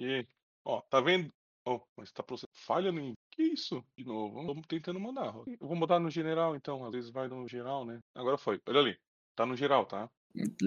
E, 0.00 0.26
ó, 0.64 0.80
tá 0.80 0.98
vendo? 0.98 1.30
Ó, 1.66 1.78
mas 1.94 2.10
tá 2.10 2.22
processando. 2.22 2.52
Falha 2.54 2.90
no. 2.90 3.12
Que 3.30 3.42
isso? 3.42 3.84
De 3.94 4.02
novo. 4.02 4.46
Vamos 4.46 4.66
tentando 4.66 4.98
mandar. 4.98 5.34
Eu 5.46 5.68
vou 5.68 5.78
botar 5.78 6.00
no 6.00 6.10
geral, 6.10 6.56
então. 6.56 6.82
Às 6.86 6.92
vezes 6.92 7.10
vai 7.10 7.28
no 7.28 7.46
geral, 7.46 7.84
né? 7.84 8.00
Agora 8.14 8.38
foi. 8.38 8.58
Olha 8.66 8.80
ali. 8.80 8.98
Tá 9.36 9.44
no 9.44 9.54
geral, 9.54 9.84
tá? 9.84 10.08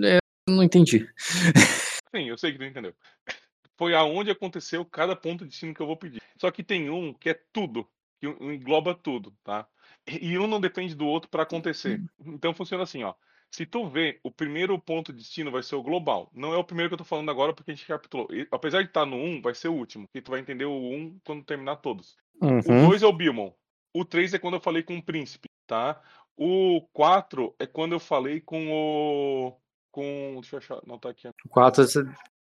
É, 0.04 0.20
não 0.48 0.62
entendi. 0.62 1.10
Sim, 2.16 2.30
eu 2.30 2.38
sei 2.38 2.52
que 2.52 2.60
tu 2.60 2.64
entendeu. 2.64 2.94
Foi 3.76 3.96
aonde 3.96 4.30
aconteceu 4.30 4.86
cada 4.86 5.16
ponto 5.16 5.44
de 5.44 5.50
destino 5.50 5.74
que 5.74 5.82
eu 5.82 5.88
vou 5.88 5.98
pedir. 5.98 6.22
Só 6.38 6.52
que 6.52 6.64
tem 6.64 6.92
um 6.92 7.12
que 7.12 7.30
é 7.30 7.34
tudo, 7.52 7.90
que 8.20 8.28
engloba 8.28 8.94
tudo, 8.94 9.36
tá? 9.44 9.68
E 10.08 10.38
um 10.38 10.46
não 10.46 10.62
depende 10.62 10.94
do 10.94 11.08
outro 11.08 11.28
para 11.28 11.42
acontecer. 11.42 12.00
Então 12.24 12.54
funciona 12.54 12.84
assim, 12.84 13.04
ó. 13.04 13.16
Se 13.54 13.68
tu 13.68 13.88
vê, 13.88 14.20
o 14.24 14.32
primeiro 14.32 14.80
ponto 14.80 15.14
de 15.14 15.20
destino 15.20 15.52
vai 15.52 15.62
ser 15.62 15.76
o 15.76 15.84
global. 15.84 16.28
Não 16.34 16.56
é 16.56 16.58
o 16.58 16.64
primeiro 16.64 16.90
que 16.90 16.96
eu 16.96 16.98
tô 16.98 17.04
falando 17.04 17.30
agora 17.30 17.54
porque 17.54 17.70
a 17.70 17.76
gente 17.76 17.86
capitulou. 17.86 18.28
E, 18.32 18.48
apesar 18.52 18.82
de 18.82 18.88
estar 18.88 19.02
tá 19.02 19.06
no 19.06 19.16
1, 19.16 19.44
vai 19.44 19.54
ser 19.54 19.68
o 19.68 19.76
último. 19.76 20.08
Que 20.12 20.24
tu 20.24 20.32
vai 20.32 20.40
entender 20.40 20.66
o 20.66 20.74
1 20.74 21.20
quando 21.24 21.44
terminar 21.44 21.76
todos. 21.76 22.18
Uhum. 22.42 22.86
O 22.86 22.88
2 22.90 23.04
é 23.04 23.06
o 23.06 23.14
Bilmon. 23.14 23.52
O 23.96 24.04
3 24.04 24.34
é 24.34 24.40
quando 24.40 24.56
eu 24.56 24.60
falei 24.60 24.82
com 24.82 24.98
o 24.98 25.04
príncipe, 25.04 25.50
tá? 25.68 26.02
O 26.36 26.82
4 26.94 27.56
é 27.60 27.68
quando 27.68 27.92
eu 27.92 28.00
falei 28.00 28.42
com 28.42 28.72
o 28.72 29.56
com. 29.92 30.40
Deixa 30.42 30.56
eu 30.56 30.58
achar, 30.58 30.82
não 30.88 30.98
tá 30.98 31.12
aqui. 31.12 31.28
O 31.46 31.50
4, 31.50 31.86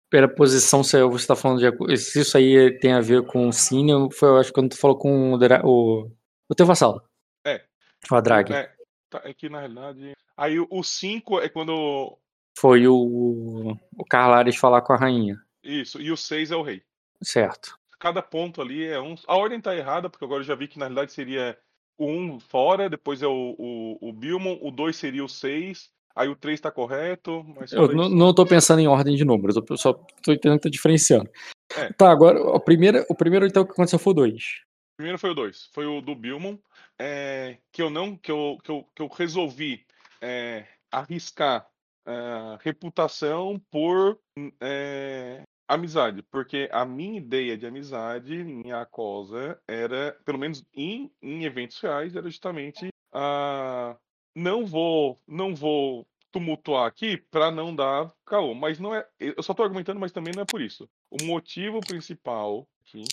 pela 0.10 0.28
posição, 0.28 0.84
você 0.84 0.98
está 1.16 1.36
falando 1.36 1.60
de. 1.60 1.98
Se 1.98 2.22
isso 2.22 2.36
aí 2.36 2.76
tem 2.80 2.92
a 2.92 3.02
ver 3.02 3.24
com 3.28 3.48
o 3.48 3.54
Cine, 3.54 3.92
foi, 4.12 4.30
eu 4.30 4.38
acho, 4.38 4.52
quando 4.52 4.72
tu 4.72 4.80
falou 4.80 4.98
com 4.98 5.34
o, 5.34 5.38
o, 5.64 6.12
o 6.50 6.56
teu 6.56 6.66
vassalo. 6.66 7.04
É. 7.46 7.64
O 8.12 8.16
Adrag. 8.16 8.52
É, 8.52 8.74
tá 9.12 9.20
aqui 9.20 9.48
na 9.48 9.60
realidade. 9.60 10.16
Aí 10.38 10.60
o 10.60 10.84
5 10.84 11.40
é 11.42 11.50
quando. 11.50 12.18
Foi 12.58 12.88
o, 12.88 13.78
o 13.98 14.06
Carlares 14.06 14.56
falar 14.56 14.82
com 14.82 14.94
a 14.94 14.98
rainha. 14.98 15.42
Isso, 15.64 16.02
e 16.02 16.12
o 16.12 16.18
6 16.18 16.52
é 16.52 16.56
o 16.56 16.62
rei. 16.62 16.84
Certo. 17.22 17.78
Cada 18.00 18.22
ponto 18.22 18.62
ali 18.62 18.86
é 18.86 19.00
um. 19.00 19.16
A 19.28 19.38
ordem 19.38 19.62
tá 19.62 19.76
errada, 19.76 20.10
porque 20.10 20.26
agora 20.26 20.42
eu 20.42 20.46
já 20.46 20.56
vi 20.56 20.68
que 20.68 20.78
na 20.78 20.86
realidade 20.86 21.14
seria 21.14 21.58
o 21.98 22.06
1 22.06 22.10
um 22.10 22.40
fora, 22.40 22.90
depois 22.90 23.22
é 23.22 23.28
o, 23.28 23.56
o, 23.58 24.10
o 24.10 24.14
Bilmon, 24.14 24.58
o 24.62 24.72
2 24.72 24.96
seria 24.96 25.24
o 25.24 25.30
6, 25.30 25.92
Aí 26.16 26.30
o 26.30 26.36
3 26.36 26.60
está 26.60 26.70
correto. 26.70 27.44
eu 27.72 27.88
não, 27.94 28.08
não 28.08 28.34
tô 28.34 28.46
pensando 28.46 28.80
em 28.80 28.88
ordem 28.88 29.16
de 29.16 29.26
números, 29.26 29.56
eu 29.56 29.78
só 29.78 29.94
tô 30.22 30.32
entendendo 30.32 30.60
que 30.60 30.64
tá 30.64 30.70
diferenciando. 30.70 31.30
É. 31.76 31.92
Tá, 31.94 32.12
agora, 32.12 32.40
o 32.40 32.60
primeiro, 32.60 33.04
o 33.10 33.16
primeiro 33.16 33.48
então 33.48 33.66
que 33.66 33.72
aconteceu 33.72 33.98
foi 33.98 34.12
o 34.12 34.16
2. 34.16 34.36
O 34.36 34.98
primeiro 34.98 35.18
foi 35.18 35.32
o 35.32 35.34
2, 35.34 35.70
foi 35.74 35.86
o 35.88 36.02
do 36.02 36.14
Bilmon, 36.14 36.56
é, 37.00 37.58
que 37.72 37.82
eu 37.82 37.90
não, 37.90 38.16
que 38.16 38.32
eu, 38.32 38.60
que 38.64 38.70
eu, 38.70 38.88
que 38.96 39.02
eu 39.02 39.08
resolvi 39.08 39.84
é, 40.24 40.66
arriscar 40.90 41.68
é, 42.06 42.58
reputação 42.62 43.62
por 43.70 44.18
é, 44.62 45.44
amizade, 45.68 46.24
porque 46.24 46.70
a 46.72 46.86
minha 46.86 47.18
ideia 47.18 47.58
de 47.58 47.66
amizade, 47.66 48.44
minha 48.44 48.86
cosa, 48.86 49.62
era, 49.68 50.18
pelo 50.26 50.40
menos 50.40 50.64
em, 50.74 51.12
em 51.22 51.44
eventos 51.44 51.80
reais, 51.82 52.16
era 52.16 52.30
justamente 52.30 52.88
a 53.14 53.98
não 54.36 54.66
vou, 54.66 55.20
não 55.28 55.54
vou 55.54 56.08
tumultuar 56.32 56.88
aqui 56.88 57.18
para 57.18 57.52
não 57.52 57.76
dar 57.76 58.12
caô, 58.26 58.56
mas 58.56 58.80
não 58.80 58.96
é, 58.96 59.08
eu 59.20 59.44
só 59.44 59.52
estou 59.54 59.64
argumentando, 59.64 60.00
mas 60.00 60.12
também 60.12 60.34
não 60.34 60.42
é 60.42 60.46
por 60.46 60.62
isso. 60.62 60.90
O 61.12 61.24
motivo 61.24 61.80
principal 61.82 62.68
aqui, 62.82 63.04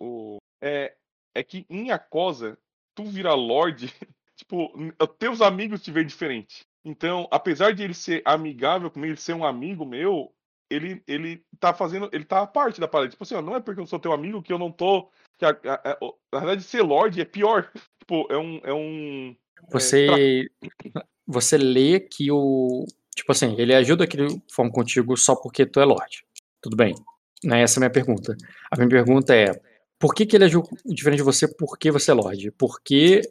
o, 0.00 0.38
é, 0.60 0.96
é 1.34 1.44
que 1.44 1.64
em 1.70 1.92
Acosa, 1.92 2.58
tu 2.94 3.04
virar 3.04 3.34
Lorde, 3.34 3.92
tipo, 4.36 4.72
teus 5.18 5.40
amigos 5.40 5.82
te 5.82 5.90
veem 5.90 6.06
diferente. 6.06 6.66
Então, 6.84 7.26
apesar 7.30 7.72
de 7.72 7.82
ele 7.82 7.94
ser 7.94 8.22
amigável 8.24 8.90
comigo, 8.90 9.12
ele 9.12 9.20
ser 9.20 9.34
um 9.34 9.44
amigo 9.44 9.84
meu, 9.84 10.32
ele, 10.70 11.02
ele 11.06 11.42
tá 11.58 11.74
fazendo, 11.74 12.08
ele 12.12 12.24
tá 12.24 12.42
a 12.42 12.46
parte 12.46 12.80
da 12.80 12.86
parada. 12.86 13.10
Tipo 13.10 13.24
assim, 13.24 13.34
ó, 13.34 13.42
não 13.42 13.56
é 13.56 13.60
porque 13.60 13.80
eu 13.80 13.86
sou 13.86 13.98
teu 13.98 14.12
amigo 14.12 14.42
que 14.42 14.52
eu 14.52 14.58
não 14.58 14.70
tô. 14.70 15.10
A, 15.42 15.48
a, 15.48 15.90
a, 15.92 15.98
na 16.32 16.38
verdade, 16.40 16.62
ser 16.62 16.82
Lorde 16.82 17.20
é 17.20 17.24
pior. 17.24 17.70
Tipo, 18.06 18.32
é 18.32 18.38
um, 18.38 18.60
é 18.62 18.72
um, 18.72 19.36
você, 19.70 20.48
é, 20.62 20.68
você 21.26 21.56
lê 21.56 22.00
que 22.00 22.30
o. 22.30 22.86
Tipo 23.14 23.32
assim, 23.32 23.54
ele 23.58 23.74
ajuda 23.74 24.04
aquele 24.04 24.40
forma 24.52 24.70
contigo 24.70 25.16
só 25.16 25.34
porque 25.34 25.64
tu 25.64 25.80
é 25.80 25.84
Lorde. 25.84 26.24
Tudo 26.60 26.76
bem. 26.76 26.94
Não 27.42 27.56
é 27.56 27.62
essa 27.62 27.78
a 27.78 27.80
minha 27.80 27.90
pergunta. 27.90 28.36
A 28.70 28.76
minha 28.76 28.88
pergunta 28.88 29.34
é: 29.34 29.52
por 29.98 30.14
que, 30.14 30.26
que 30.26 30.36
ele 30.36 30.44
agiu 30.44 30.62
diferente 30.84 31.18
de 31.18 31.24
você 31.24 31.48
porque 31.48 31.90
você 31.90 32.10
é 32.10 32.14
Lorde? 32.14 32.50
Por 32.50 32.80
que 32.82 33.22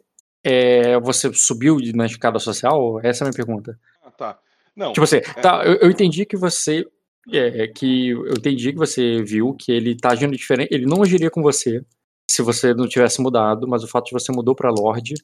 é, 0.44 0.98
você 1.00 1.32
subiu 1.32 1.78
na 1.94 2.06
escada 2.06 2.38
social? 2.38 3.00
Essa 3.02 3.24
é 3.24 3.26
a 3.26 3.30
minha 3.30 3.36
pergunta. 3.36 3.78
Ah, 4.02 4.10
tá. 4.10 4.38
Não. 4.74 4.92
Tipo 4.92 5.04
assim, 5.04 5.16
é... 5.16 5.20
tá, 5.20 5.62
eu, 5.64 5.74
eu, 5.76 5.90
entendi 5.90 6.24
que 6.26 6.36
você. 6.36 6.84
É, 7.32 7.66
que 7.66 8.10
eu 8.10 8.34
entendi 8.34 8.72
que 8.72 8.78
você 8.78 9.22
viu 9.22 9.52
que 9.54 9.72
ele 9.72 9.96
tá 9.96 10.10
agindo 10.10 10.36
diferente. 10.36 10.72
Ele 10.72 10.86
não 10.86 11.02
agiria 11.02 11.30
com 11.30 11.42
você 11.42 11.84
se 12.30 12.42
você 12.42 12.72
não 12.72 12.86
tivesse 12.86 13.20
mudado, 13.20 13.66
mas 13.66 13.82
o 13.82 13.88
fato 13.88 14.06
de 14.06 14.12
você 14.12 14.30
mudou 14.30 14.54
para 14.54 14.70
Lorde 14.70 15.14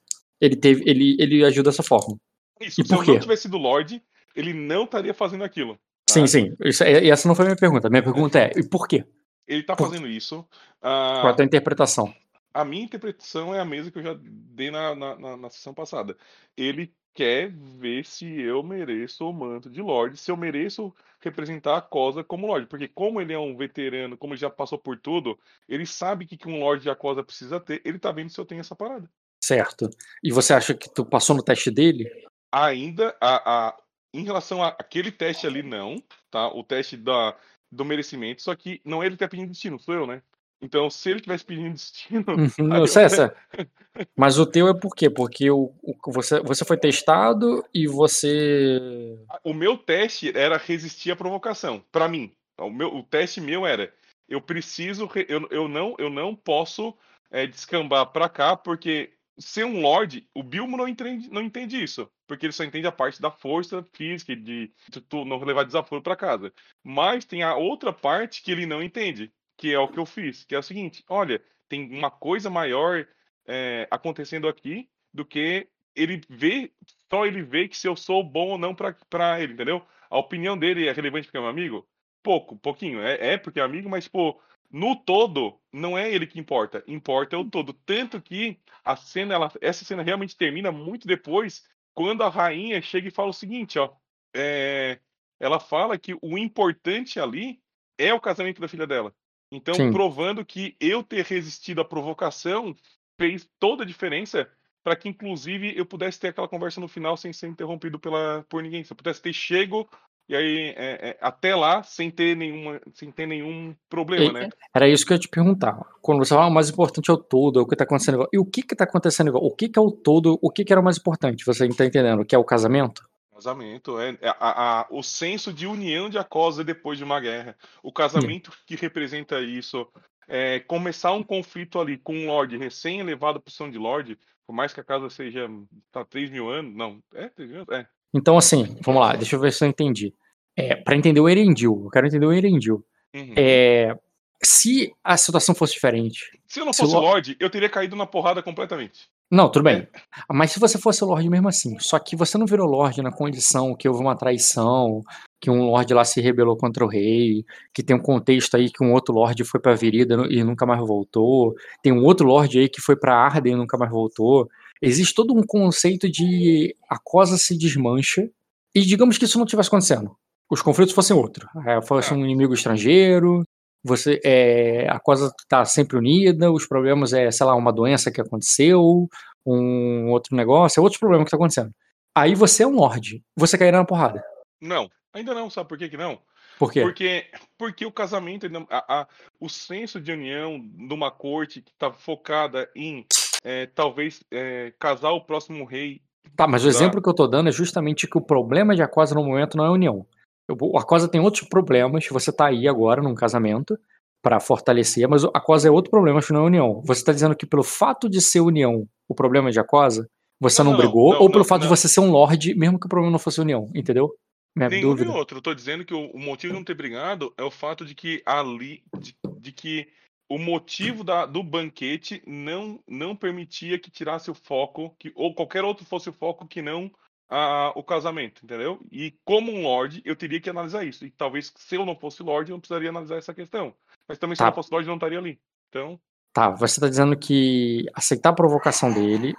ele 0.43 0.57
teve, 0.57 0.83
ele, 0.85 1.17
ele 1.21 1.45
agiu 1.45 1.63
dessa 1.63 1.85
forma. 1.85 2.19
Isso, 2.61 2.81
e 2.81 2.85
se 2.85 2.93
por 2.93 3.05
quê? 3.05 3.13
não 3.13 3.21
tivesse 3.21 3.43
sido 3.43 3.57
Lorde, 3.57 4.03
ele 4.35 4.53
não 4.53 4.83
estaria 4.83 5.15
fazendo 5.15 5.45
aquilo. 5.45 5.75
Tá? 5.75 6.15
Sim, 6.15 6.27
sim. 6.27 6.57
Isso, 6.65 6.83
é, 6.83 7.07
essa 7.07 7.29
não 7.29 7.37
foi 7.37 7.45
a 7.45 7.49
minha 7.49 7.57
pergunta. 7.57 7.89
Minha 7.89 8.03
pergunta 8.03 8.41
é, 8.41 8.51
e 8.57 8.69
por 8.69 8.89
quê? 8.89 9.05
Ele 9.47 9.61
está 9.61 9.77
fazendo 9.77 10.09
isso. 10.09 10.41
Uh, 10.41 11.21
Qual 11.21 11.29
é 11.29 11.31
a 11.31 11.35
tua 11.35 11.45
interpretação? 11.45 12.13
A 12.53 12.65
minha 12.65 12.85
interpretação 12.85 13.55
é 13.55 13.61
a 13.61 13.65
mesma 13.65 13.91
que 13.91 13.99
eu 13.99 14.03
já 14.03 14.19
dei 14.21 14.71
na, 14.71 14.95
na, 14.95 15.17
na, 15.17 15.37
na 15.37 15.51
sessão 15.51 15.73
passada. 15.73 16.17
Ele 16.57 16.95
quer 17.15 17.51
ver 17.51 18.05
se 18.05 18.27
eu 18.27 18.63
mereço 18.63 19.29
o 19.29 19.33
manto 19.33 19.71
de 19.71 19.83
Lorde, 19.83 20.17
se 20.17 20.31
eu 20.31 20.37
mereço 20.37 20.95
representar 21.21 21.77
a 21.77 21.83
Cosa 21.83 22.25
como 22.25 22.47
Lorde. 22.47 22.67
Porque 22.67 22.89
como 22.89 23.21
ele 23.21 23.33
é 23.33 23.39
um 23.39 23.57
veterano, 23.57 24.17
como 24.17 24.33
ele 24.35 24.41
já 24.41 24.51
passou 24.51 24.79
por 24.79 24.99
tudo, 24.99 25.39
ele 25.69 25.87
sabe 25.87 26.27
que, 26.27 26.37
que 26.37 26.49
um 26.49 26.61
Lorde 26.61 26.83
de 26.83 26.91
Acosa 26.91 27.23
precisa 27.23 27.61
ter, 27.61 27.81
ele 27.85 27.99
tá 27.99 28.11
vendo 28.13 28.31
se 28.31 28.41
eu 28.41 28.45
tenho 28.45 28.61
essa 28.61 28.75
parada. 28.75 29.11
Certo. 29.43 29.91
E 30.23 30.31
você 30.31 30.55
acha 30.55 30.75
que 30.75 30.89
tu 30.89 31.05
passou 31.05 31.35
no 31.37 31.43
teste 31.43 31.71
dele? 31.71 32.09
Ainda, 32.51 33.17
a, 33.21 33.69
a, 33.69 33.77
em 34.15 34.25
relação 34.25 34.63
àquele 34.63 35.11
teste 35.11 35.47
ali, 35.47 35.63
não, 35.63 36.03
tá? 36.31 36.49
O 36.49 36.63
teste 36.63 36.97
da, 36.97 37.37
do 37.71 37.85
merecimento, 37.85 38.43
só 38.43 38.55
que 38.55 38.81
não 38.85 39.03
é 39.03 39.07
ele 39.07 39.17
que 39.17 39.21
tá 39.21 39.29
pedindo 39.29 39.51
destino, 39.51 39.79
sou 39.79 39.95
eu, 39.95 40.07
né? 40.07 40.23
Então, 40.63 40.89
se 40.89 41.11
ele 41.11 41.21
tivesse 41.21 41.45
pedindo 41.45 41.73
destino. 41.73 42.25
Uhum, 42.29 42.49
não, 42.69 42.87
César, 42.87 43.35
mas 44.17 44.39
o 44.39 44.47
teu 44.47 44.69
é 44.69 44.75
por 44.75 44.95
quê? 44.95 45.11
Porque 45.11 45.51
o, 45.51 45.75
o, 45.83 46.13
você, 46.13 46.41
você 46.41 46.65
foi 46.65 46.77
testado 46.77 47.65
e 47.75 47.89
você. 47.89 49.19
O 49.43 49.53
meu 49.53 49.77
teste 49.77 50.33
era 50.37 50.57
resistir 50.57 51.11
à 51.11 51.17
provocação, 51.17 51.85
para 51.91 52.07
mim. 52.07 52.33
O, 52.57 52.71
meu, 52.71 52.95
o 52.95 53.03
teste 53.03 53.41
meu 53.41 53.67
era: 53.67 53.93
eu 54.29 54.41
preciso. 54.41 55.11
Eu, 55.29 55.49
eu, 55.51 55.69
não, 55.69 55.97
eu 55.99 56.09
não 56.09 56.33
posso 56.33 56.97
é, 57.29 57.45
descambar 57.45 58.07
para 58.07 58.29
cá, 58.29 58.57
porque 58.57 59.13
ser 59.39 59.65
um 59.65 59.81
Lorde, 59.81 60.29
o 60.35 60.45
Bilmo 60.45 60.77
não 60.77 60.87
entende, 60.87 61.29
não 61.29 61.43
entende 61.43 61.83
isso. 61.83 62.09
Porque 62.27 62.47
ele 62.47 62.53
só 62.53 62.63
entende 62.63 62.87
a 62.87 62.93
parte 62.93 63.21
da 63.21 63.31
força 63.31 63.85
física, 63.93 64.35
de 64.37 64.73
tu 65.09 65.25
não 65.25 65.43
levar 65.43 65.65
desaforo 65.65 66.01
para 66.01 66.15
casa. 66.15 66.53
Mas 66.85 67.25
tem 67.25 67.43
a 67.43 67.57
outra 67.57 67.93
parte 67.93 68.43
que 68.43 68.53
ele 68.53 68.65
não 68.65 68.83
entende, 68.83 69.33
que 69.63 69.73
é 69.73 69.79
o 69.79 69.87
que 69.87 70.01
eu 70.01 70.05
fiz, 70.05 70.43
que 70.43 70.57
é 70.57 70.59
o 70.59 70.63
seguinte: 70.63 71.05
olha, 71.09 71.41
tem 71.69 71.89
uma 71.97 72.11
coisa 72.11 72.51
maior 72.51 73.07
é, 73.47 73.87
acontecendo 73.93 74.49
aqui 74.49 74.91
do 75.15 75.25
que 75.25 75.69
ele 75.95 76.21
vê, 76.29 76.73
só 77.09 77.25
ele 77.25 77.45
vê 77.45 77.69
que 77.69 77.79
se 77.79 77.87
eu 77.87 77.95
sou 77.95 78.25
bom 78.25 78.49
ou 78.49 78.59
não 78.59 78.75
para 78.75 79.41
ele, 79.41 79.53
entendeu? 79.53 79.87
A 80.11 80.19
opinião 80.19 80.59
dele 80.59 80.89
é 80.89 80.93
relevante 80.93 81.29
porque 81.29 81.39
é 81.39 81.41
meu 81.41 81.49
amigo? 81.49 81.89
Pouco, 82.25 82.57
pouquinho. 82.57 83.01
É, 83.03 83.35
é 83.35 83.39
porque 83.39 83.61
é 83.61 83.63
amigo, 83.63 83.89
mas, 83.89 84.09
pô, 84.09 84.41
no 84.69 84.97
todo, 84.97 85.61
não 85.73 85.97
é 85.97 86.13
ele 86.13 86.27
que 86.27 86.41
importa, 86.41 86.83
importa 86.89 87.37
é 87.37 87.39
o 87.39 87.49
todo. 87.49 87.73
Tanto 87.73 88.21
que 88.21 88.59
a 88.85 88.97
cena, 88.97 89.35
ela, 89.35 89.53
essa 89.61 89.85
cena 89.85 90.03
realmente 90.03 90.37
termina 90.37 90.73
muito 90.73 91.07
depois, 91.07 91.65
quando 91.95 92.25
a 92.25 92.29
rainha 92.29 92.83
chega 92.83 93.07
e 93.07 93.13
fala 93.13 93.31
o 93.31 93.35
seguinte, 93.35 93.79
ó. 93.79 93.93
É, 94.35 94.99
ela 95.39 95.61
fala 95.61 95.97
que 95.97 96.17
o 96.21 96.37
importante 96.37 97.21
ali 97.21 97.61
é 97.97 98.13
o 98.13 98.21
casamento 98.21 98.61
da 98.61 98.67
filha 98.67 98.89
dela. 98.89 99.15
Então, 99.53 99.75
Sim. 99.75 99.93
provando 99.93 100.45
que 100.45 100.75
eu 100.81 101.03
ter 101.03 101.25
resistido 101.25 101.83
à 101.83 101.85
provocação 101.85 102.75
fez 103.19 103.47
toda 103.61 103.83
a 103.83 103.87
diferença 103.87 104.49
para 104.83 104.97
que, 104.97 105.09
inclusive, 105.09 105.77
eu 105.77 105.85
pudesse 105.85 106.19
ter 106.19 106.29
aquela 106.29 106.49
conversa 106.49 106.81
no 106.81 106.89
final 106.89 107.17
sem 107.17 107.33
ser 107.33 107.49
interrompido 107.49 107.99
pela, 107.99 108.45
por 108.49 108.63
ninguém. 108.63 108.83
Se 108.83 108.93
eu 108.93 108.97
pudesse 108.97 109.21
ter 109.21 109.33
chego 109.33 109.89
e 110.29 110.35
aí, 110.35 110.75
é, 110.77 111.11
é, 111.11 111.19
até 111.21 111.55
lá, 111.55 111.83
sem 111.83 112.11
ter, 112.11 112.35
nenhuma, 112.35 112.81
sem 112.95 113.11
ter 113.11 113.27
nenhum 113.27 113.75
problema, 113.91 114.31
e, 114.31 114.33
né? 114.33 114.49
Era 114.75 114.89
isso 114.89 115.05
que 115.05 115.13
eu 115.13 115.17
ia 115.17 115.21
te 115.21 115.29
perguntar. 115.29 115.79
Quando 116.01 116.25
você 116.25 116.31
fala, 116.31 116.47
ah, 116.47 116.49
o 116.49 116.55
mais 116.55 116.71
importante 116.71 117.11
é 117.11 117.13
o 117.13 117.19
todo, 117.19 117.61
é 117.61 117.63
o 117.63 117.67
que 117.67 117.75
está 117.75 117.85
acontecendo 117.85 118.15
igual. 118.15 118.29
E 118.33 118.39
o 118.39 118.45
que 118.45 118.61
está 118.61 118.85
acontecendo 118.85 119.29
igual? 119.29 119.45
O 119.45 119.55
que, 119.55 119.69
que 119.69 119.79
é 119.79 119.83
o 119.83 119.91
todo? 119.91 120.39
O 120.41 120.51
que, 120.51 120.65
que 120.65 120.73
era 120.73 120.81
o 120.81 120.85
mais 120.85 120.97
importante? 120.97 121.45
Você 121.45 121.67
está 121.67 121.85
entendendo? 121.85 122.25
Que 122.25 122.35
é 122.35 122.39
o 122.39 122.45
casamento? 122.45 123.03
Casamento, 123.43 123.99
é, 123.99 124.11
é 124.21 124.29
a, 124.29 124.81
a, 124.81 124.87
o 124.91 125.03
senso 125.03 125.53
de 125.53 125.67
união 125.67 126.09
de 126.09 126.19
Acosa 126.19 126.63
depois 126.63 126.99
de 126.99 127.05
uma 127.05 127.21
guerra. 127.21 127.57
O 127.83 127.93
casamento 127.93 128.51
hum. 128.51 128.55
que 128.67 128.77
representa 128.77 129.41
isso. 129.41 129.87
É, 130.29 130.61
começar 130.61 131.13
um 131.13 131.23
conflito 131.23 131.81
ali 131.81 131.99
com 131.99 132.15
um 132.15 132.27
Lorde 132.27 132.57
recém-elevado 132.57 133.39
à 133.39 133.41
posição 133.41 133.71
de 133.71 133.77
Lorde, 133.77 134.19
por 134.47 134.55
mais 134.55 134.73
que 134.73 134.81
a 134.81 134.85
casa 134.85 135.11
seja 135.11 135.49
tá, 135.91 136.05
3 136.05 136.31
mil 136.31 136.49
anos, 136.49 136.75
não, 136.75 137.03
é 137.13 137.29
3 137.29 137.51
mil 137.51 137.61
anos, 137.63 137.75
é, 137.75 137.87
então, 138.15 138.37
assim, 138.37 138.77
vamos 138.83 139.01
lá, 139.01 139.17
deixa 139.17 139.37
eu 139.37 139.41
ver 139.41 139.53
se 139.53 139.65
eu 139.65 139.69
entendi. 139.69 140.15
É, 140.55 140.77
para 140.77 140.97
entender 140.97 141.21
o 141.21 141.29
Erendil, 141.29 141.83
eu 141.85 141.91
quero 141.91 142.07
entender 142.07 142.27
o 142.27 142.33
Erendil. 142.33 142.85
Uhum. 143.15 143.35
É, 143.37 143.97
se 144.45 144.93
a 145.03 145.17
situação 145.17 145.55
fosse 145.55 145.75
diferente. 145.75 146.39
Se 146.47 146.61
eu 146.61 146.67
não 146.67 146.73
Se 146.73 146.83
fosse 146.83 146.95
Lorde, 146.95 147.37
eu 147.41 147.49
teria 147.49 147.71
caído 147.71 147.97
na 147.97 148.07
porrada 148.07 148.43
completamente. 148.43 149.09
Não, 149.33 149.51
tudo 149.51 149.63
bem. 149.63 149.77
É. 149.79 149.89
Mas 150.31 150.53
se 150.53 150.61
você 150.61 150.77
fosse 150.79 151.03
Lorde 151.03 151.31
mesmo 151.31 151.49
assim, 151.49 151.79
só 151.79 151.99
que 151.99 152.15
você 152.15 152.37
não 152.37 152.45
virou 152.45 152.69
Lorde 152.69 153.01
na 153.01 153.11
condição 153.11 153.75
que 153.75 153.89
houve 153.89 154.03
uma 154.03 154.15
traição, 154.15 155.01
que 155.41 155.51
um 155.51 155.63
Lorde 155.71 155.95
lá 155.95 156.05
se 156.05 156.21
rebelou 156.21 156.55
contra 156.55 156.85
o 156.85 156.89
rei, 156.89 157.43
que 157.73 157.83
tem 157.83 157.97
um 157.97 158.03
contexto 158.03 158.57
aí 158.57 158.71
que 158.71 158.85
um 158.85 158.93
outro 158.93 159.15
Lorde 159.15 159.43
foi 159.43 159.59
pra 159.59 159.75
Virida 159.75 160.27
e 160.29 160.45
nunca 160.45 160.67
mais 160.67 160.81
voltou, 160.87 161.55
tem 161.83 161.93
um 161.93 162.05
outro 162.05 162.27
Lorde 162.27 162.59
aí 162.59 162.69
que 162.69 162.83
foi 162.83 162.95
pra 162.95 163.17
Arden 163.17 163.55
e 163.55 163.57
nunca 163.57 163.79
mais 163.79 163.91
voltou. 163.91 164.47
Existe 164.83 165.15
todo 165.15 165.33
um 165.35 165.43
conceito 165.47 166.11
de 166.11 166.77
a 166.91 166.99
cosa 167.03 167.39
se 167.39 167.57
desmancha 167.57 168.29
e 168.75 168.83
digamos 168.83 169.17
que 169.17 169.25
isso 169.25 169.39
não 169.39 169.47
tivesse 169.47 169.69
acontecendo. 169.69 170.15
Os 170.51 170.61
conflitos 170.61 170.93
fossem 170.95 171.17
outro. 171.17 171.49
É, 171.67 171.81
fosse 171.81 172.13
Ah. 172.13 172.17
um 172.17 172.25
inimigo 172.25 172.53
estrangeiro, 172.53 173.43
você 173.85 174.21
é, 174.25 174.87
a 174.89 174.99
cosa 175.01 175.33
tá 175.49 175.65
sempre 175.65 175.97
unida, 175.97 176.51
os 176.53 176.67
problemas 176.67 177.13
é, 177.13 177.31
sei 177.31 177.47
lá, 177.47 177.55
uma 177.55 177.73
doença 177.73 178.11
que 178.11 178.21
aconteceu, 178.21 179.09
um 179.45 180.11
outro 180.11 180.37
negócio, 180.37 180.81
é 180.81 180.83
outro 180.83 180.99
problema 181.01 181.25
que 181.25 181.31
tá 181.31 181.37
acontecendo. 181.37 181.71
Aí 182.15 182.35
você 182.35 182.63
é 182.63 182.67
um 182.67 182.77
lorde, 182.77 183.23
você 183.37 183.57
cairá 183.59 183.79
na 183.79 183.85
porrada. 183.85 184.23
Não, 184.61 184.89
ainda 185.13 185.35
não, 185.35 185.49
sabe 185.51 185.69
por 185.69 185.79
que, 185.79 185.89
que 185.89 185.97
não? 185.97 186.19
Por 186.59 186.71
quê? 186.71 186.83
Porque, 186.83 187.27
porque 187.59 187.87
o 187.87 187.91
casamento, 187.91 188.47
ainda- 188.47 188.65
a- 188.71 189.01
a- 189.01 189.09
o 189.41 189.49
senso 189.49 190.01
de 190.01 190.13
união 190.13 190.63
numa 190.77 191.11
corte 191.11 191.61
que 191.63 191.73
está 191.73 191.91
focada 191.93 192.69
em 192.77 193.05
é, 193.45 193.67
talvez 193.67 194.23
é, 194.31 194.73
casar 194.79 195.11
o 195.11 195.21
próximo 195.25 195.65
rei. 195.65 196.01
Tá, 196.37 196.47
mas 196.47 196.65
o 196.65 196.69
exemplo 196.69 197.03
que 197.03 197.09
eu 197.09 197.15
tô 197.15 197.27
dando 197.27 197.49
é 197.49 197.53
justamente 197.53 198.07
que 198.07 198.17
o 198.17 198.21
problema 198.21 198.77
de 198.77 198.83
Aquosa 198.83 199.15
no 199.17 199.25
momento 199.25 199.57
não 199.57 199.65
é 199.67 199.71
união. 199.71 200.07
O 200.51 200.79
Aquosa 200.79 201.09
tem 201.09 201.21
outros 201.21 201.49
problemas, 201.49 202.07
você 202.09 202.33
tá 202.33 202.47
aí 202.47 202.69
agora 202.69 203.01
num 203.01 203.15
casamento 203.15 203.79
pra 204.23 204.41
fortalecer, 204.41 205.09
mas 205.09 205.25
o 205.25 205.31
Aquosa 205.35 205.69
é 205.69 205.71
outro 205.71 205.91
problema, 205.91 206.19
acho 206.19 206.29
que 206.29 206.33
não 206.33 206.41
é 206.41 206.45
a 206.45 206.47
união. 206.47 206.83
Você 206.85 207.05
tá 207.05 207.13
dizendo 207.13 207.37
que 207.37 207.47
pelo 207.47 207.63
fato 207.63 208.09
de 208.09 208.21
ser 208.21 208.41
união, 208.41 208.87
o 209.09 209.15
problema 209.15 209.49
é 209.49 209.53
de 209.53 209.61
Aquosa, 209.61 210.09
você 210.41 210.63
não, 210.63 210.73
Não, 210.73 210.79
brigou, 210.79 211.13
não, 211.13 211.21
ou 211.21 211.29
pelo 211.29 211.41
não, 211.41 211.45
fato 211.45 211.63
de 211.63 211.69
você 211.69 211.89
ser 211.89 212.01
um 212.01 212.11
lorde, 212.11 212.55
mesmo 212.55 212.79
que 212.79 212.87
o 212.87 212.89
problema 212.89 213.13
não 213.13 213.19
fosse 213.19 213.41
união, 213.41 213.71
entendeu? 213.75 214.13
Minha 214.57 214.69
Nenhum 214.69 214.91
dúvida. 214.91 215.13
outro. 215.13 215.39
Eu 215.39 215.43
tô 215.43 215.55
dizendo 215.55 215.85
que 215.85 215.95
o, 215.95 216.11
o 216.11 216.19
motivo 216.19 216.53
de 216.53 216.59
não 216.59 216.65
ter 216.65 216.75
brigado 216.75 217.33
é 217.39 217.43
o 217.43 217.51
fato 217.51 217.85
de 217.85 217.95
que 217.95 218.23
ali. 218.27 218.83
de, 218.99 219.15
de 219.39 219.53
que 219.53 219.89
o 220.29 220.39
motivo 220.39 221.05
da, 221.05 221.27
do 221.27 221.43
banquete 221.43 222.23
não, 222.27 222.83
não 222.89 223.15
permitia 223.15 223.79
que 223.79 223.91
tirasse 223.91 224.31
o 224.31 224.35
foco, 224.35 224.95
que, 224.99 225.13
ou 225.15 225.35
qualquer 225.35 225.63
outro 225.63 225.85
fosse 225.85 226.09
o 226.09 226.13
foco 226.13 226.47
que 226.47 226.63
não 226.63 226.91
a, 227.35 227.73
o 227.75 227.83
casamento, 227.83 228.45
entendeu? 228.45 228.79
E 228.93 229.15
como 229.25 229.51
um 229.51 229.63
lord, 229.63 230.03
eu 230.05 230.15
teria 230.15 230.41
que 230.41 230.51
analisar 230.51 230.85
isso. 230.85 231.07
E 231.07 231.11
talvez 231.11 231.53
se 231.57 231.75
eu 231.75 231.87
não 231.87 231.97
fosse 231.97 232.23
lord, 232.23 232.51
eu 232.51 232.55
não 232.55 232.61
precisaria 232.61 232.91
analisar 232.91 233.17
essa 233.17 233.33
questão. 233.33 233.75
Mas 234.07 234.19
também 234.19 234.37
se 234.37 234.41
Tá. 234.41 234.45
eu 234.45 234.49
não 234.49 234.55
fosse 234.55 234.71
lord, 234.71 234.87
eu 234.87 234.91
não 234.91 234.97
estaria 234.97 235.19
ali. 235.19 235.41
Então, 235.69 235.99
Tá, 236.35 236.51
você 236.51 236.81
tá 236.81 236.89
dizendo 236.89 237.17
que 237.17 237.85
aceitar 237.95 238.31
a 238.31 238.35
provocação 238.35 238.91
dele 238.93 239.35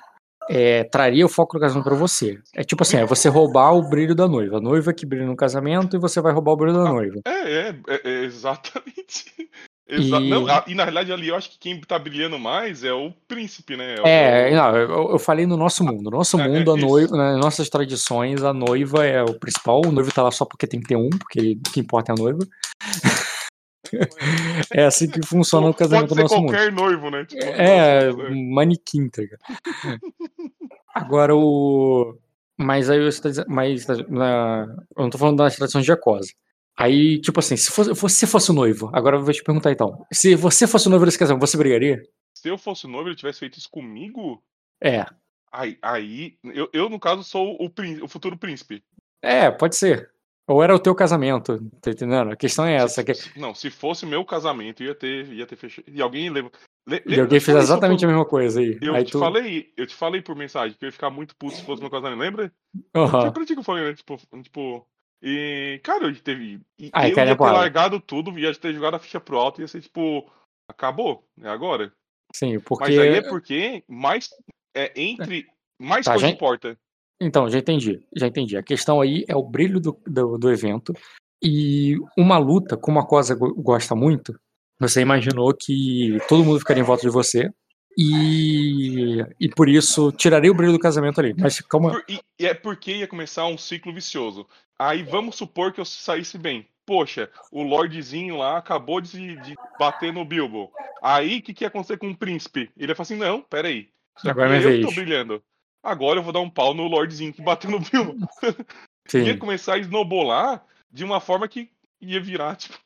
é, 0.50 0.84
traria 0.84 1.25
o 1.25 1.30
foco 1.30 1.57
do 1.57 1.62
casamento 1.62 1.86
pra 1.86 1.95
você. 1.95 2.40
É 2.54 2.63
tipo 2.63 2.84
assim, 2.84 2.98
é 2.98 3.06
você 3.06 3.30
roubar 3.30 3.72
o 3.74 3.90
brilho 3.90 4.13
da 4.13 4.28
noiva. 4.28 4.57
A 4.57 4.62
noiva 4.62 4.94
que 4.94 5.06
brilha 5.06 5.25
no 5.25 5.36
casamento 5.36 5.95
e 5.95 6.00
você 6.00 6.22
vai 6.22 6.34
roubar 6.34 6.51
o 6.51 6.57
brilho 6.57 6.74
da 6.78 6.90
Ah, 6.90 6.94
noiva. 6.94 7.22
É, 7.25 7.69
é, 7.69 7.75
é 8.04 8.24
exatamente. 8.24 9.34
Exa 9.88 10.18
E- 10.18 10.30
Não, 10.30 10.47
a- 10.47 10.63
e 10.65 10.74
na 10.74 10.83
realidade 10.83 11.12
ali 11.12 11.27
eu 11.27 11.35
acho 11.35 11.50
que 11.51 11.59
quem 11.59 11.80
tá 11.81 12.00
brilhando 12.00 12.39
mais 12.39 12.83
é 12.85 12.94
o 12.94 13.12
príncipe, 13.27 13.75
né? 13.75 13.95
o- 14.01 14.07
É, 14.07 14.50
o- 14.51 14.56
não, 14.56 14.77
eu, 14.77 15.12
eu 15.12 15.19
falei 15.19 15.45
no 15.45 15.57
nosso 15.57 15.83
mundo. 15.83 16.03
No 16.09 16.18
nosso 16.18 16.39
É, 16.39 16.45
é 16.45 16.47
mundo, 16.47 16.71
a 16.71 16.77
isso. 16.77 16.88
noiva, 16.88 17.18
nas 17.18 17.38
nossas 17.39 17.69
tradições, 17.69 18.41
a 18.44 18.53
noiva 18.53 19.06
é 19.06 19.21
o 19.21 19.38
principal. 19.38 19.81
O 19.85 19.91
noivo 19.91 20.12
tá 20.13 20.24
lá 20.24 20.31
só 20.31 20.45
porque 20.45 20.65
tem 20.68 20.80
que 20.80 20.88
ter 20.88 20.95
um, 20.95 21.09
porque 21.09 21.57
o 21.68 21.71
que 21.71 21.80
importa 21.81 22.12
é 22.12 22.15
a 22.15 22.18
noiva. 22.21 22.39
É 24.74 24.85
assim 24.85 25.07
que 25.07 25.21
funciona 25.24 25.68
o 25.68 25.74
casamento 25.74 26.15
do 26.15 26.21
nosso 26.21 26.35
mundo. 26.35 26.51
qualquer 26.51 26.71
noivo, 26.71 27.12
né? 27.12 27.25
Tipo, 27.25 27.44
É, 27.44 28.12
nossa, 28.12 28.30
manequim, 28.31 29.07
tá 29.09 29.21
ligado? 29.21 29.39
Agora 30.95 31.35
o. 31.35 32.18
Mas 32.57 32.89
aí 32.89 33.03
você 33.03 33.21
tá 33.21 33.30
dizendo. 33.30 33.47
Mas 33.50 33.85
na... 34.09 34.65
eu 34.97 35.03
não 35.03 35.09
tô 35.12 35.18
falando 35.18 35.38
das 35.38 35.56
tradições 35.56 35.83
de 35.83 35.88
Jacosa. 35.89 36.31
Aí, 36.77 37.21
tipo 37.21 37.39
assim, 37.39 37.55
se 37.55 37.71
fosse, 37.71 37.93
você 37.93 38.25
fosse 38.25 38.49
o 38.51 38.53
noivo, 38.53 38.89
agora 38.93 39.17
eu 39.17 39.23
vou 39.23 39.33
te 39.33 39.43
perguntar 39.43 39.71
então. 39.71 40.05
Se 40.11 40.35
você 40.35 40.65
fosse 40.65 40.87
o 40.87 40.89
noivo 40.89 41.05
desse 41.05 41.19
casamento, 41.19 41.45
você 41.45 41.55
brigaria? 41.57 42.01
Se 42.35 42.49
eu 42.49 42.57
fosse 42.57 42.87
noivo 42.87 43.07
e 43.07 43.11
ele 43.11 43.15
tivesse 43.15 43.39
feito 43.39 43.57
isso 43.59 43.69
comigo, 43.69 44.43
É. 44.81 45.05
aí, 45.51 45.77
aí 45.81 46.35
eu, 46.45 46.67
eu, 46.73 46.89
no 46.89 46.99
caso, 46.99 47.23
sou 47.23 47.55
o, 47.59 47.69
prín- 47.69 48.01
o 48.01 48.07
futuro 48.07 48.35
príncipe. 48.37 48.83
É, 49.21 49.51
pode 49.51 49.75
ser. 49.75 50.11
Ou 50.45 50.61
era 50.61 50.75
o 50.75 50.79
teu 50.79 50.93
casamento, 50.93 51.57
tá 51.79 51.91
entendendo? 51.91 52.31
A 52.31 52.35
questão 52.35 52.65
é 52.65 52.75
essa. 52.75 52.95
Se- 53.01 53.03
Que... 53.05 53.13
se- 53.13 53.39
Não, 53.39 53.53
se 53.55 53.69
fosse 53.69 54.05
meu 54.05 54.25
casamento, 54.25 54.83
ia 54.83 54.93
ter, 54.93 55.31
ia 55.31 55.45
ter 55.45 55.55
fechado. 55.55 55.85
E 55.87 56.01
alguém 56.01 56.29
leva. 56.29 56.51
Le, 56.85 57.01
E 57.05 57.17
alguém 57.17 57.39
fez 57.39 57.57
exatamente 57.57 58.03
a 58.03 58.07
mesma 58.09 58.25
coisa 58.25 58.59
aí. 58.59 58.77
Eu 58.81 58.93
aí 58.93 59.05
te 59.05 59.13
tu... 59.13 59.19
falei, 59.19 59.71
eu 59.77 59.87
te 59.87 59.95
falei 59.95 60.21
por 60.21 60.35
mensagem 60.35 60.75
que 60.77 60.83
eu 60.83 60.87
ia 60.87 60.91
ficar 60.91 61.09
muito 61.09 61.33
puto 61.37 61.55
se 61.55 61.63
fosse 61.63 61.81
meu 61.81 61.89
casamento, 61.89 62.19
lembra? 62.19 62.51
Ti 62.75 63.53
que 63.53 63.59
eu 63.59 63.63
falei, 63.63 63.85
né? 63.85 63.93
Tipo, 63.93 64.17
tipo. 64.41 64.85
E, 65.25 65.79
cara, 65.83 66.05
eu 66.05 66.21
teve. 66.21 66.59
E 66.77 66.89
Aí 66.91 67.11
eu 67.11 67.17
ia 67.17 67.35
ter 67.37 67.41
largado 67.41 67.97
tudo, 67.99 68.37
ia 68.37 68.53
ter 68.53 68.73
jogado 68.73 68.95
a 68.95 68.99
ficha 68.99 69.21
pro 69.21 69.37
alto, 69.37 69.61
ia 69.61 69.67
ser 69.67 69.81
tipo. 69.81 70.29
Acabou, 70.69 71.25
é 71.41 71.47
agora. 71.47 71.93
Sim, 72.35 72.59
porque. 72.59 72.83
Mas 72.85 72.99
aí 72.99 73.07
é 73.15 73.21
porque 73.21 73.83
mais. 73.87 74.29
É 74.75 74.91
entre. 75.01 75.47
Mais 75.81 76.05
Tá, 76.05 76.11
coisa 76.11 76.27
gente. 76.27 76.35
importa. 76.35 76.77
Então, 77.21 77.47
já 77.49 77.59
entendi, 77.59 78.05
já 78.15 78.27
entendi. 78.27 78.57
A 78.57 78.63
questão 78.63 78.99
aí 78.99 79.23
é 79.29 79.35
o 79.35 79.43
brilho 79.43 79.79
do, 79.79 79.97
do, 80.05 80.37
do 80.37 80.51
evento. 80.51 80.93
E 81.41 81.95
uma 82.17 82.37
luta, 82.37 82.75
como 82.75 82.99
a 82.99 83.05
Cosa 83.07 83.33
go- 83.35 83.53
gosta 83.55 83.95
muito, 83.95 84.37
você 84.79 85.01
imaginou 85.01 85.53
que 85.53 86.17
todo 86.27 86.43
mundo 86.43 86.59
ficaria 86.59 86.81
em 86.81 86.85
volta 86.85 87.03
de 87.03 87.09
você. 87.09 87.49
E, 87.98 89.25
e 89.40 89.50
por 89.50 89.69
isso 89.69 90.12
tiraria 90.12 90.51
o 90.51 90.56
brilho 90.56 90.74
do 90.74 90.80
casamento 90.80 91.19
ali. 91.19 91.34
Mas 91.38 91.60
calma. 91.62 91.92
Por- 91.92 92.06
e, 92.07 92.19
e 92.40 92.45
é 92.45 92.54
porque 92.54 92.98
ia 92.98 93.07
começar 93.07 93.45
um 93.45 93.57
ciclo 93.57 93.94
vicioso. 93.94 94.48
Aí 94.78 95.04
vamos 95.04 95.36
supor 95.36 95.72
que 95.72 95.80
eu 95.80 95.86
saísse 95.86 96.38
bem. 96.38 96.68
Poxa, 96.86 97.30
o 97.51 97.63
Lordzinho 97.63 98.38
lá 98.38 98.57
acabou 98.57 99.00
de, 99.00 99.38
de 99.38 99.56
bater 99.80 100.12
no 100.12 100.25
Bilbo. 100.25 100.72
Aí 101.01 101.38
o 101.38 101.42
que, 101.42 101.54
que 101.54 101.63
ia 101.63 101.69
acontecer 101.69 101.98
com 101.98 102.10
o 102.10 102.18
príncipe? 102.18 102.69
Ele 102.75 102.92
ia 102.92 102.95
falar 102.95 103.04
assim: 103.04 103.16
não, 103.16 103.42
peraí. 103.42 103.90
Agora 104.24 104.57
é 104.57 104.66
eu 104.81 104.81
tô 104.88 104.92
brilhando. 104.94 105.42
Agora 105.81 106.19
eu 106.19 106.24
vou 106.24 106.34
dar 106.34 106.40
um 106.40 106.50
pau 106.50 106.74
no 106.74 106.88
Lordzinho 106.88 107.34
que 107.34 107.42
bateu 107.42 107.72
no 107.72 107.80
Bilbo. 107.80 108.16
ia 109.13 109.38
começar 109.38 109.75
a 109.75 109.80
snowbolar 109.80 110.66
de 110.92 111.04
uma 111.04 111.19
forma 111.19 111.48
que 111.48 111.69
ia 112.00 112.19
virar, 112.22 112.56
tipo, 112.56 112.78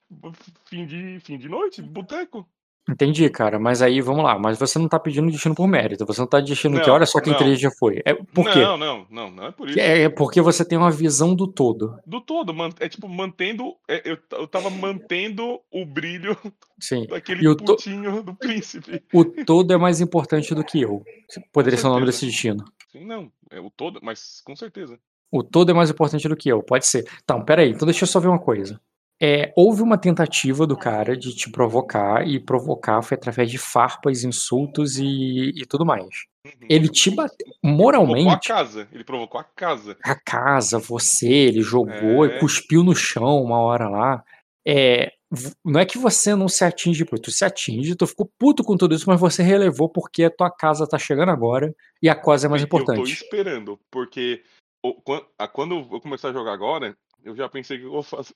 fim 0.65 0.85
de, 0.85 1.19
fim 1.19 1.37
de 1.37 1.49
noite, 1.49 1.81
boteco. 1.81 2.47
Entendi, 2.89 3.29
cara. 3.29 3.59
Mas 3.59 3.81
aí 3.81 4.01
vamos 4.01 4.23
lá. 4.23 4.37
Mas 4.39 4.57
você 4.57 4.77
não 4.79 4.87
tá 4.87 4.99
pedindo 4.99 5.29
destino 5.31 5.55
por 5.55 5.67
mérito. 5.67 6.05
Você 6.05 6.19
não 6.21 6.27
tá 6.27 6.39
destino 6.39 6.81
que 6.81 6.89
olha 6.89 7.05
só 7.05 7.19
que 7.19 7.29
não. 7.29 7.35
inteligente 7.35 7.61
já 7.63 7.71
foi. 7.71 8.01
É, 8.05 8.13
por 8.13 8.49
quê? 8.51 8.59
Não, 8.61 8.77
não, 8.77 9.05
não, 9.09 9.31
não 9.31 9.47
é 9.47 9.51
por 9.51 9.69
isso. 9.69 9.79
É 9.79 10.07
porque 10.09 10.41
você 10.41 10.63
tem 10.65 10.77
uma 10.77 10.91
visão 10.91 11.35
do 11.35 11.47
todo. 11.47 11.97
Do 12.05 12.21
todo, 12.21 12.53
é 12.79 12.89
tipo, 12.89 13.07
mantendo. 13.07 13.75
é, 13.87 14.01
eu, 14.11 14.17
eu 14.31 14.47
tava 14.47 14.69
mantendo 14.69 15.59
o 15.71 15.85
brilho 15.85 16.37
Sim. 16.79 17.05
daquele 17.07 17.43
E 17.43 17.47
o 17.47 17.55
to- 17.55 17.65
putinho 17.75 18.23
do 18.23 18.33
príncipe. 18.33 19.03
O 19.13 19.23
todo 19.25 19.73
é 19.73 19.77
mais 19.77 20.01
importante 20.01 20.53
do 20.55 20.63
que 20.63 20.81
eu. 20.81 21.03
Poderia 21.51 21.77
ser 21.77 21.87
o 21.87 21.91
nome 21.91 22.05
desse 22.05 22.25
destino. 22.25 22.63
Sim, 22.91 23.05
não. 23.05 23.31
É 23.51 23.59
o 23.59 23.69
todo, 23.69 23.99
mas 24.01 24.41
com 24.43 24.55
certeza. 24.55 24.97
O 25.31 25.43
todo 25.43 25.69
é 25.71 25.73
mais 25.73 25.89
importante 25.89 26.27
do 26.27 26.37
que 26.37 26.47
eu, 26.47 26.63
pode 26.63 26.87
ser. 26.87 27.05
Então, 27.23 27.43
peraí, 27.43 27.71
então 27.71 27.85
deixa 27.85 28.03
eu 28.03 28.07
só 28.07 28.19
ver 28.19 28.29
uma 28.29 28.39
coisa. 28.39 28.79
É, 29.19 29.51
houve 29.55 29.81
uma 29.81 29.97
tentativa 29.97 30.67
do 30.67 30.77
cara 30.77 31.17
de 31.17 31.35
te 31.35 31.49
provocar, 31.51 32.27
e 32.27 32.39
provocar 32.39 33.01
foi 33.01 33.15
através 33.15 33.49
de 33.49 33.57
farpas, 33.57 34.23
insultos 34.23 34.97
e, 34.99 35.53
e 35.55 35.65
tudo 35.65 35.83
mais. 35.85 36.05
Uhum. 36.45 36.51
Ele 36.69 36.87
te 36.87 37.09
bateu. 37.09 37.35
provocou 37.37 37.59
a 37.63 37.75
Moralmente, 37.75 38.47
casa. 38.47 38.87
Ele 38.91 39.03
provocou 39.03 39.41
a 39.41 39.43
casa. 39.43 39.97
a 40.03 40.15
casa, 40.15 40.77
você, 40.77 41.27
ele 41.27 41.61
jogou 41.61 42.25
É. 42.25 42.37
e 42.37 42.39
cuspiu 42.39 42.83
no 42.83 42.95
chão 42.95 43.41
uma 43.41 43.57
hora 43.59 43.89
lá. 43.89 44.23
É, 44.65 45.11
não 45.65 45.79
é 45.79 45.85
que 45.85 45.97
você 45.97 46.35
não 46.35 46.47
se 46.47 46.63
atinge, 46.63 47.03
tu 47.03 47.31
se 47.31 47.43
atinge, 47.43 47.95
tu 47.95 48.05
ficou 48.05 48.31
puto 48.37 48.63
com 48.63 48.77
tudo 48.77 48.93
isso, 48.93 49.09
mas 49.09 49.19
você 49.19 49.41
relevou 49.41 49.89
porque 49.89 50.25
a 50.25 50.29
tua 50.31 50.51
casa 50.51 50.87
tá 50.87 50.97
chegando 50.99 51.29
agora 51.29 51.73
e 52.01 52.07
a 52.07 52.15
coisa 52.15 52.47
é 52.47 52.49
mais 52.49 52.61
E 52.61 52.65
Eu 52.65 52.69
tô 52.69 52.77
importante. 52.77 53.11
esperando, 53.13 53.79
porque 53.91 54.43
quando 55.53 55.87
eu 55.91 55.99
começar 56.01 56.29
a 56.29 56.33
jogar 56.33 56.53
agora, 56.53 56.95
eu 57.23 57.35
já 57.35 57.49
pensei 57.49 57.77
que 57.77 57.85
eu 57.85 57.91
vou 57.91 58.03
fazer. 58.03 58.33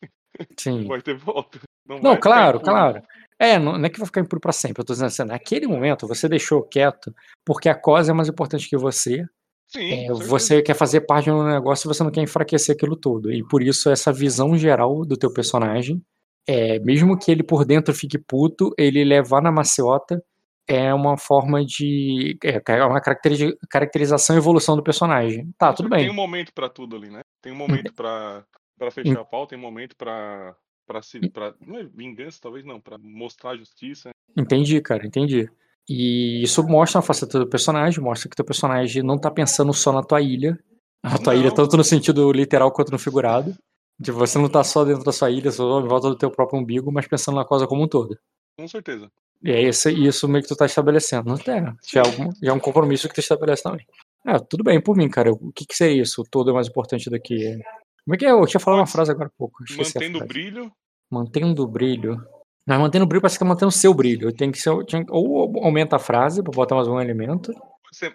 Sim. 0.58 0.88
Vai 0.88 1.02
ter 1.02 1.16
volta. 1.18 1.60
Não, 1.88 1.98
ficar 1.98 2.18
claro, 2.18 2.60
claro. 2.60 3.02
É, 3.40 3.58
não, 3.58 3.78
não 3.78 3.86
é 3.86 3.90
que 3.90 3.98
vai 4.00 4.06
ficar 4.06 4.22
impuro 4.22 4.40
pra 4.40 4.52
sempre. 4.52 4.82
Eu 4.82 4.86
tô 4.86 4.94
dizendo 4.94 5.08
assim, 5.08 5.24
naquele 5.24 5.68
momento 5.68 6.08
você 6.08 6.30
deixou 6.30 6.62
quieto 6.64 7.14
porque 7.46 7.68
a 7.68 7.76
coisa 7.76 8.12
é 8.12 8.14
mais 8.14 8.30
importante 8.30 8.70
que 8.70 8.78
você. 8.78 9.26
Sim, 9.68 10.06
É, 10.06 10.14
você 10.14 10.62
quer 10.62 10.76
fazer 10.76 11.02
parte 11.02 11.26
de 11.26 11.32
um 11.32 11.44
negócio 11.44 11.88
e 11.88 11.94
você 11.94 12.04
não 12.04 12.12
quer 12.12 12.22
enfraquecer 12.22 12.76
aquilo 12.76 12.96
tudo. 12.96 13.32
E 13.32 13.44
por 13.48 13.64
isso 13.64 13.90
essa 13.90 14.12
visão 14.14 14.56
geral 14.58 15.06
do 15.06 15.18
teu 15.18 15.32
personagem, 15.34 16.02
é, 16.48 16.78
mesmo 16.80 17.18
que 17.18 17.32
ele 17.32 17.42
por 17.44 17.66
dentro 17.66 17.94
fique 17.94 18.18
puto, 18.18 18.74
ele 18.78 19.04
levar 19.04 19.42
na 19.42 19.52
maciota 19.52 20.22
é 20.68 20.94
uma 20.94 21.18
forma 21.18 21.66
de. 21.66 22.38
É 22.44 22.62
é 22.74 22.86
uma 22.86 23.02
caracteriza- 23.02 23.56
caracterização 23.70 24.36
e 24.36 24.40
evolução 24.40 24.76
do 24.76 24.84
personagem. 24.84 25.50
Tá, 25.58 25.74
tudo 25.74 25.90
Tem 25.90 26.00
bem. 26.00 26.10
um 26.10 26.14
momento 26.14 26.52
pra 26.54 26.70
tudo 26.70 26.96
ali, 26.96 27.10
né? 27.10 27.22
Tem 27.42 27.52
um 27.52 27.56
momento 27.58 27.94
pra, 27.94 28.44
pra 28.82 28.92
fechar 28.92 29.22
a 29.22 29.26
pau, 29.26 29.46
tem 29.46 29.58
um 29.58 29.62
momento 29.62 29.96
pra, 29.96 30.56
Pra 30.86 31.02
se. 31.02 31.20
Pra, 31.30 31.54
não 31.66 31.78
é 31.78 31.84
vingança, 31.84 32.40
talvez 32.42 32.66
não, 32.66 32.80
pra 32.80 32.98
mostrar 32.98 33.52
a 33.52 33.58
justiça. 33.58 34.10
Entendi, 34.36 34.82
cara, 34.82 35.06
entendi. 35.06 35.50
E 35.88 36.44
isso 36.44 36.62
mostra 36.68 37.00
a 37.00 37.02
faceta 37.02 37.40
do 37.40 37.48
personagem, 37.48 38.04
mostra 38.04 38.30
que 38.30 38.36
teu 38.36 38.46
personagem 38.46 39.04
não 39.04 39.18
tá 39.18 39.32
pensando 39.32 39.74
só 39.74 39.92
na 39.92 40.04
tua 40.04 40.22
ilha. 40.22 40.60
A 41.04 41.18
tua 41.18 41.36
ilha, 41.36 41.50
Não. 41.50 41.56
tanto 41.56 41.78
no 41.78 41.84
sentido 41.84 42.32
literal 42.32 42.72
quanto 42.72 42.92
no 42.92 43.00
figurado. 43.00 43.56
Tipo, 44.04 44.18
você 44.18 44.38
não 44.38 44.50
tá 44.50 44.64
só 44.64 44.84
dentro 44.84 45.04
da 45.04 45.12
sua 45.12 45.32
ilha, 45.32 45.52
só 45.52 45.80
em 45.80 45.88
volta 45.88 46.10
do 46.10 46.18
teu 46.18 46.30
próprio 46.30 46.60
umbigo, 46.60 46.92
mas 46.92 47.08
pensando 47.08 47.36
na 47.36 47.46
coisa 47.46 47.68
como 47.68 47.84
um 47.84 47.88
todo. 47.88 48.18
Com 48.58 48.68
certeza. 48.68 49.10
E 49.44 49.50
é 49.50 49.62
esse, 49.62 49.92
isso 49.92 50.28
meio 50.28 50.44
que 50.44 50.50
tu 50.50 50.56
tá 50.56 50.66
estabelecendo. 50.66 51.34
É, 51.34 51.74
já, 51.92 52.02
é 52.02 52.08
um, 52.08 52.30
já 52.44 52.52
é 52.52 52.54
um 52.54 52.60
compromisso 52.60 53.08
que 53.08 53.16
tu 53.16 53.20
estabelece 53.20 53.64
também. 53.64 53.86
É, 54.26 54.38
tudo 54.38 54.64
bem, 54.64 54.82
por 54.82 54.96
mim, 54.96 55.10
cara. 55.10 55.32
O 55.32 55.52
que 55.52 55.66
que 55.66 55.76
seria 55.76 56.02
isso? 56.02 56.22
O 56.22 56.26
todo 56.30 56.52
é 56.52 56.54
mais 56.54 56.68
importante 56.68 57.10
do 57.10 57.20
que. 57.20 57.60
Como 58.05 58.15
é 58.15 58.17
que 58.17 58.25
é? 58.25 58.31
Eu 58.31 58.46
tinha 58.48 58.60
falado 58.60 58.79
uma 58.79 58.88
frase 58.88 59.12
agora 59.12 59.27
há 59.27 59.38
pouco. 59.38 59.63
Mantendo 59.77 60.20
o 60.20 60.27
brilho. 60.27 60.72
Mantendo 61.10 61.63
o 61.63 61.67
brilho. 61.67 62.24
Mas 62.65 62.79
mantendo 62.79 63.05
o 63.05 63.08
brilho 63.08 63.22
parece 63.22 63.38
que 63.38 63.43
tá 63.43 63.48
mantendo 63.50 63.70
o 63.70 63.72
seu 63.72 63.93
brilho. 63.93 64.31
Tem 64.34 64.51
que 64.51 64.60
ser. 64.60 64.70
ou 65.10 65.63
aumenta 65.63 65.96
a 65.96 66.00
frase 66.00 66.41
pra 66.43 66.51
botar 66.51 66.75
mais 66.75 66.88
um 66.88 67.00
elemento. 67.00 67.51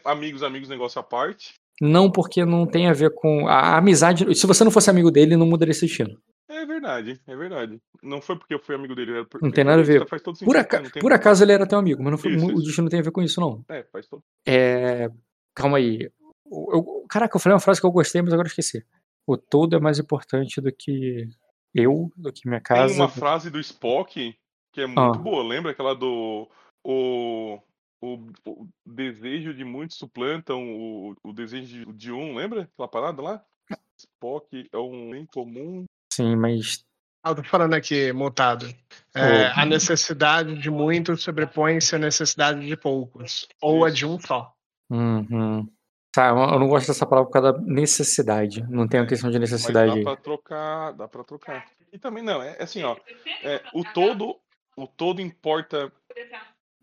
Amigos, 0.04 0.42
amigos, 0.42 0.68
negócio 0.68 0.98
à 1.00 1.02
parte. 1.02 1.54
Não 1.80 2.10
porque 2.10 2.44
não 2.44 2.66
tem 2.66 2.88
a 2.88 2.92
ver 2.92 3.10
com. 3.14 3.46
A, 3.48 3.76
amizade. 3.76 4.34
Se 4.34 4.46
você 4.46 4.64
não 4.64 4.70
fosse 4.70 4.88
amigo 4.88 5.10
dele, 5.10 5.36
não 5.36 5.46
mudaria 5.46 5.72
esse 5.72 5.86
destino. 5.86 6.16
É 6.48 6.64
verdade, 6.64 7.20
é 7.26 7.36
verdade. 7.36 7.78
Não 8.02 8.22
foi 8.22 8.38
porque 8.38 8.54
eu 8.54 8.58
fui 8.60 8.74
amigo 8.74 8.94
dele, 8.94 9.12
era 9.12 9.24
porque 9.26 9.44
Não 9.44 9.52
tem 9.52 9.62
nada 9.64 9.82
a 9.82 9.84
ver. 9.84 10.06
Por, 10.44 10.56
aca- 10.56 10.80
tem- 10.90 11.02
por 11.02 11.12
acaso 11.12 11.44
ele 11.44 11.52
era 11.52 11.66
teu 11.66 11.78
amigo, 11.78 12.02
mas 12.02 12.12
não 12.12 12.18
foi- 12.18 12.32
Isso, 12.34 12.46
o 12.46 12.62
destino 12.62 12.84
não 12.84 12.90
tem 12.90 13.00
a 13.00 13.02
ver 13.02 13.10
com 13.10 13.20
isso, 13.20 13.40
não. 13.40 13.62
É, 13.68 13.84
faz 13.92 14.06
todo. 14.08 14.22
É, 14.46 15.10
calma 15.54 15.76
aí. 15.76 16.08
Eu- 16.50 17.04
caraca, 17.10 17.36
eu 17.36 17.40
falei 17.40 17.54
uma 17.54 17.60
frase 17.60 17.80
que 17.80 17.86
eu 17.86 17.90
gostei, 17.90 18.22
mas 18.22 18.32
agora 18.32 18.46
eu 18.46 18.50
esqueci. 18.50 18.82
O 19.26 19.36
todo 19.36 19.74
é 19.76 19.80
mais 19.80 19.98
importante 19.98 20.60
do 20.60 20.72
que 20.72 21.28
eu, 21.74 22.10
do 22.16 22.32
que 22.32 22.48
minha 22.48 22.60
casa. 22.60 22.94
Tem 22.94 23.02
uma 23.02 23.08
frase 23.08 23.50
do 23.50 23.58
Spock 23.60 24.34
que 24.72 24.80
é 24.80 24.86
muito 24.86 25.00
Ah. 25.00 25.10
boa. 25.12 25.42
Lembra 25.42 25.72
aquela 25.72 25.94
do. 25.94 26.48
O, 26.84 27.58
o, 28.00 28.14
o 28.46 28.68
desejo 28.86 29.52
de 29.52 29.64
muitos 29.64 29.96
suplantam 29.98 30.62
o, 30.62 31.16
o 31.24 31.32
desejo 31.32 31.66
de, 31.86 31.92
de 31.92 32.12
um, 32.12 32.34
lembra? 32.36 32.62
Aquela 32.72 32.88
parada 32.88 33.20
lá? 33.22 33.44
Spock 33.98 34.68
é 34.72 34.78
um 34.78 35.10
bem 35.10 35.26
comum. 35.26 35.84
Sim, 36.12 36.36
mas. 36.36 36.84
Ah, 37.24 37.30
eu 37.30 37.36
tô 37.36 37.42
falando 37.42 37.74
aqui, 37.74 38.12
montado. 38.12 38.66
É, 39.14 39.48
Oh. 39.56 39.60
a 39.60 39.64
necessidade 39.66 40.56
de 40.60 40.70
muitos 40.70 41.24
sobrepõe-se 41.24 41.96
à 41.96 41.98
necessidade 41.98 42.64
de 42.64 42.76
poucos. 42.76 43.48
Ou 43.60 43.84
a 43.84 43.88
Isso. 43.88 43.96
de 43.96 44.06
um 44.06 44.20
só. 44.20 44.54
Uhum. 44.88 45.66
Tá, 46.16 46.28
eu 46.30 46.58
não 46.58 46.66
gosto 46.66 46.86
dessa 46.88 47.04
palavra 47.04 47.26
por 47.30 47.32
causa 47.34 47.52
da 47.52 47.58
necessidade. 47.60 48.64
Não 48.70 48.88
tem 48.88 48.98
uma 49.00 49.06
questão 49.06 49.30
de 49.30 49.38
Mas 49.38 49.50
necessidade 49.50 49.90
dá 49.90 49.96
aí. 49.98 50.02
pra 50.02 50.16
trocar, 50.16 50.92
dá 50.92 51.06
pra 51.06 51.22
trocar. 51.22 51.64
E 51.92 51.98
também 51.98 52.24
não, 52.24 52.42
é 52.42 52.56
assim, 52.58 52.82
ó. 52.82 52.96
é, 53.44 53.60
o 53.74 53.84
todo, 53.84 54.34
o 54.76 54.86
todo 54.86 55.20
importa. 55.20 55.92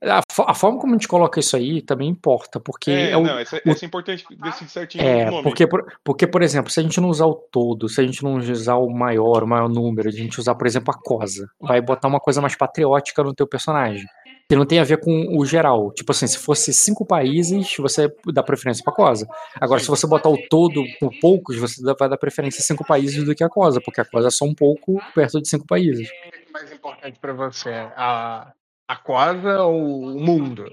A, 0.04 0.22
a 0.48 0.54
forma 0.54 0.80
como 0.80 0.94
a 0.94 0.98
gente 0.98 1.08
coloca 1.08 1.40
isso 1.40 1.56
aí 1.56 1.82
também 1.82 2.10
importa, 2.10 2.60
porque 2.60 2.92
É, 2.92 3.12
é 3.12 3.18
o, 3.18 3.24
não, 3.24 3.40
essa, 3.40 3.56
o- 3.66 3.70
essa 3.72 3.86
é 3.86 3.88
importante 3.88 4.24
decidir 4.38 4.70
certinho 4.70 5.04
É, 5.04 5.26
nome. 5.32 5.44
porque 5.44 5.66
por, 5.66 5.84
porque, 6.04 6.28
por 6.28 6.42
exemplo, 6.44 6.70
se 6.70 6.80
a 6.80 6.84
gente 6.84 7.00
não 7.02 7.10
usar 7.10 7.26
o 7.26 7.34
todo, 7.34 7.88
se 7.90 8.02
a 8.02 8.04
gente 8.04 8.22
não 8.22 8.36
usar 8.36 8.76
o 8.76 8.90
maior, 8.90 9.44
o 9.44 9.48
maior 9.48 9.70
número, 9.70 10.10
a 10.10 10.12
gente 10.12 10.40
usar, 10.40 10.54
por 10.56 10.68
exemplo, 10.68 10.94
a 10.94 10.98
cosa, 11.02 11.50
vai 11.60 11.82
botar 11.82 12.08
uma 12.10 12.20
coisa 12.20 12.42
mais 12.42 12.56
patriótica 12.56 13.24
no 13.24 13.34
teu 13.34 13.48
personagem. 13.48 14.06
Que 14.50 14.56
não 14.56 14.66
tem 14.66 14.80
a 14.80 14.84
ver 14.84 14.98
com 15.00 15.38
o 15.38 15.46
geral. 15.46 15.92
Tipo 15.94 16.12
assim, 16.12 16.28
se 16.28 16.38
fosse 16.38 16.74
cinco 16.74 17.06
países, 17.06 17.76
você 17.78 18.14
dá 18.34 18.44
preferência 18.44 18.84
pra 18.84 18.94
cosa. 18.94 19.26
Agora, 19.60 19.80
se 19.80 19.88
você 19.88 20.06
botar 20.06 20.30
o 20.30 20.38
todo 20.50 20.84
com 21.00 21.10
poucos, 21.22 21.58
você 21.58 21.82
vai 21.98 22.10
dar 22.10 22.18
preferência 22.18 22.60
a 22.60 22.64
cinco 22.64 22.86
países 22.86 23.24
do 23.24 23.34
que 23.34 23.44
a 23.44 23.50
cosa, 23.50 23.80
porque 23.80 24.02
a 24.02 24.06
cosa 24.06 24.28
é 24.28 24.32
só 24.32 24.46
um 24.46 24.54
pouco 24.54 25.02
perto 25.16 25.42
de 25.42 25.48
cinco 25.48 25.66
países. 25.66 26.08
O 26.10 26.12
que 26.12 26.36
é 26.36 26.52
mais 26.52 26.72
importante 26.72 27.20
pra 27.20 27.34
você? 27.34 27.70
A, 27.96 28.52
a 28.88 28.96
cosa 28.98 29.64
ou 29.64 30.04
o 30.16 30.20
mundo? 30.20 30.66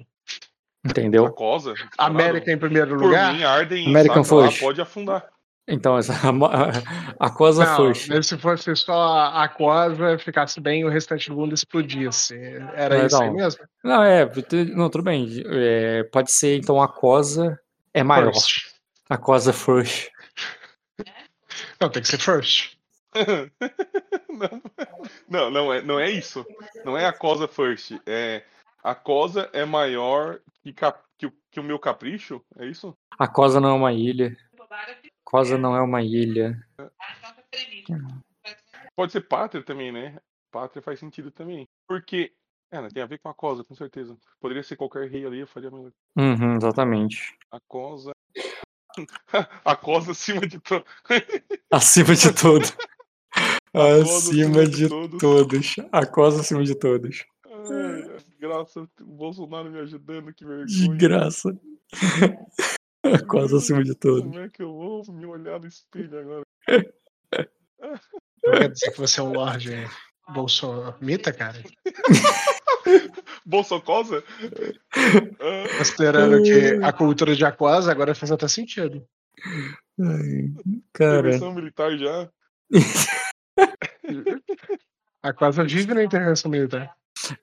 A 0.85 0.89
Entendeu? 0.91 1.31
cosa. 1.33 1.75
A 1.97 2.07
América 2.07 2.51
em 2.51 2.59
primeiro 2.59 2.97
Por 2.97 3.05
lugar? 3.05 3.35
mim, 3.35 3.45
Arden 3.45 3.87
American 3.87 4.25
sabe 4.25 4.59
pode 4.59 4.81
afundar. 4.81 5.27
Então, 5.71 5.97
essa, 5.97 6.13
a, 7.21 7.27
a, 7.27 7.31
cosa 7.31 7.65
Não, 7.65 7.93
mas 8.09 8.27
se 8.27 8.37
fosse 8.37 8.75
só 8.75 8.93
a, 8.93 9.45
a 9.45 9.49
cosa, 9.49 10.19
ficasse 10.19 10.61
bem 10.61 10.81
e 10.81 10.85
o 10.85 10.89
restante 10.89 11.31
do 11.31 11.37
mundo 11.37 11.55
explodisse. 11.55 12.35
Era 12.75 12.99
Não, 12.99 13.07
isso 13.07 13.23
aí 13.23 13.29
não. 13.29 13.37
mesmo? 13.37 13.65
Não, 13.85 14.03
é, 14.03 14.31
não, 14.75 14.91
tudo 14.91 15.05
bem. 15.05 15.43
É, 15.47 16.03
pode 16.05 16.33
ser, 16.33 16.57
então, 16.59 16.83
a 16.83 16.89
cosa 16.89 17.59
é 17.95 18.03
maior. 18.03 18.33
First. 18.33 18.75
A 19.09 19.17
cosa 19.17 19.53
first. 19.53 20.09
Não, 21.81 21.89
tem 21.89 22.03
que 22.03 22.09
ser 22.09 22.19
first. 22.19 22.77
não, 25.29 25.51
não, 25.51 25.73
é, 25.73 25.83
não 25.83 25.99
é 25.99 26.11
isso. 26.11 26.45
Não 26.85 26.97
é 26.97 27.07
a 27.07 27.13
cosa 27.13 27.49
first. 27.49 27.93
É, 28.07 28.45
a 28.83 28.95
cosa 28.95 29.49
é 29.53 29.65
maior 29.65 30.41
que, 30.63 30.73
cap- 30.73 31.03
que 31.19 31.27
o- 31.27 31.33
que 31.51 31.61
o 31.61 31.65
meu 31.65 31.79
capricho? 31.79 32.41
É 32.59 32.67
isso? 32.67 32.97
A 33.19 33.27
cosa 33.27 33.61
não 33.61 33.71
é 33.71 33.73
uma 33.73 33.93
ilha. 33.93 34.37
Cosa 35.31 35.57
não 35.57 35.77
é 35.77 35.81
uma 35.81 36.03
ilha. 36.03 36.61
Pode 38.97 39.13
ser 39.13 39.21
pátria 39.21 39.63
também, 39.63 39.93
né? 39.93 40.19
Pátria 40.51 40.83
faz 40.83 40.99
sentido 40.99 41.31
também. 41.31 41.69
Porque. 41.87 42.33
É, 42.73 42.81
né, 42.81 42.89
tem 42.93 43.03
a 43.03 43.07
ver 43.07 43.19
com 43.19 43.29
a 43.29 43.35
cosa, 43.35 43.63
com 43.65 43.75
certeza. 43.75 44.17
Poderia 44.41 44.63
ser 44.63 44.77
qualquer 44.77 45.09
rei 45.09 45.25
ali, 45.25 45.39
eu 45.41 45.47
faria 45.47 45.69
a 45.69 45.73
mesma 45.73 45.93
Uhum, 46.17 46.57
exatamente. 46.57 47.37
A 47.53 47.61
cosa. 47.69 48.13
a 49.65 49.77
cosa 49.77 50.13
acima 50.13 50.41
de 50.47 50.59
tudo. 50.59 50.85
Acima 51.73 52.15
de 52.15 52.33
tudo. 52.35 52.65
acima 53.73 54.03
acima 54.03 54.67
de 54.67 54.77
de 54.77 54.89
todos. 54.89 55.21
todos. 55.21 55.77
A 55.93 56.07
cosa 56.07 56.41
acima 56.41 56.65
de 56.65 56.75
todos. 56.75 57.25
Ai, 57.47 58.19
graça, 58.41 58.81
o 59.01 59.05
Bolsonaro 59.05 59.71
me 59.71 59.79
ajudando, 59.79 60.35
que 60.35 60.45
De 60.45 60.51
vergonha. 60.51 60.99
graça. 60.99 61.61
Cosa 63.29 63.57
acima 63.57 63.83
de 63.83 63.95
todos. 63.95 64.23
Como 64.23 64.41
é 64.41 64.49
que 64.49 64.63
eu 64.63 64.73
vou 64.73 65.05
me 65.13 65.27
olhar 65.27 65.59
no 65.61 65.67
espelho 65.67 66.19
agora? 66.19 66.43
Não 68.45 68.53
quer 68.53 68.71
dizer 68.71 68.93
que 68.93 68.99
você 68.99 69.21
é 69.21 69.23
um 69.23 69.33
lorde 69.33 69.71
bolsomita, 70.33 71.33
cara? 71.33 71.63
Bolsocosa? 73.45 74.23
Considerando 75.79 76.43
que 76.43 76.85
a 76.85 76.93
cultura 76.93 77.35
de 77.35 77.45
aquosa 77.45 77.91
agora 77.91 78.15
faz 78.15 78.31
até 78.31 78.49
sentido. 78.49 79.07
Ai, 79.99 80.53
cara. 80.93 81.21
intervenção 81.21 81.55
militar 81.55 81.97
já. 81.97 82.31
A 85.23 85.29
aquosa 85.29 85.65
vive 85.65 85.95
na 85.95 86.05
intervenção 86.05 86.51
militar. 86.51 86.95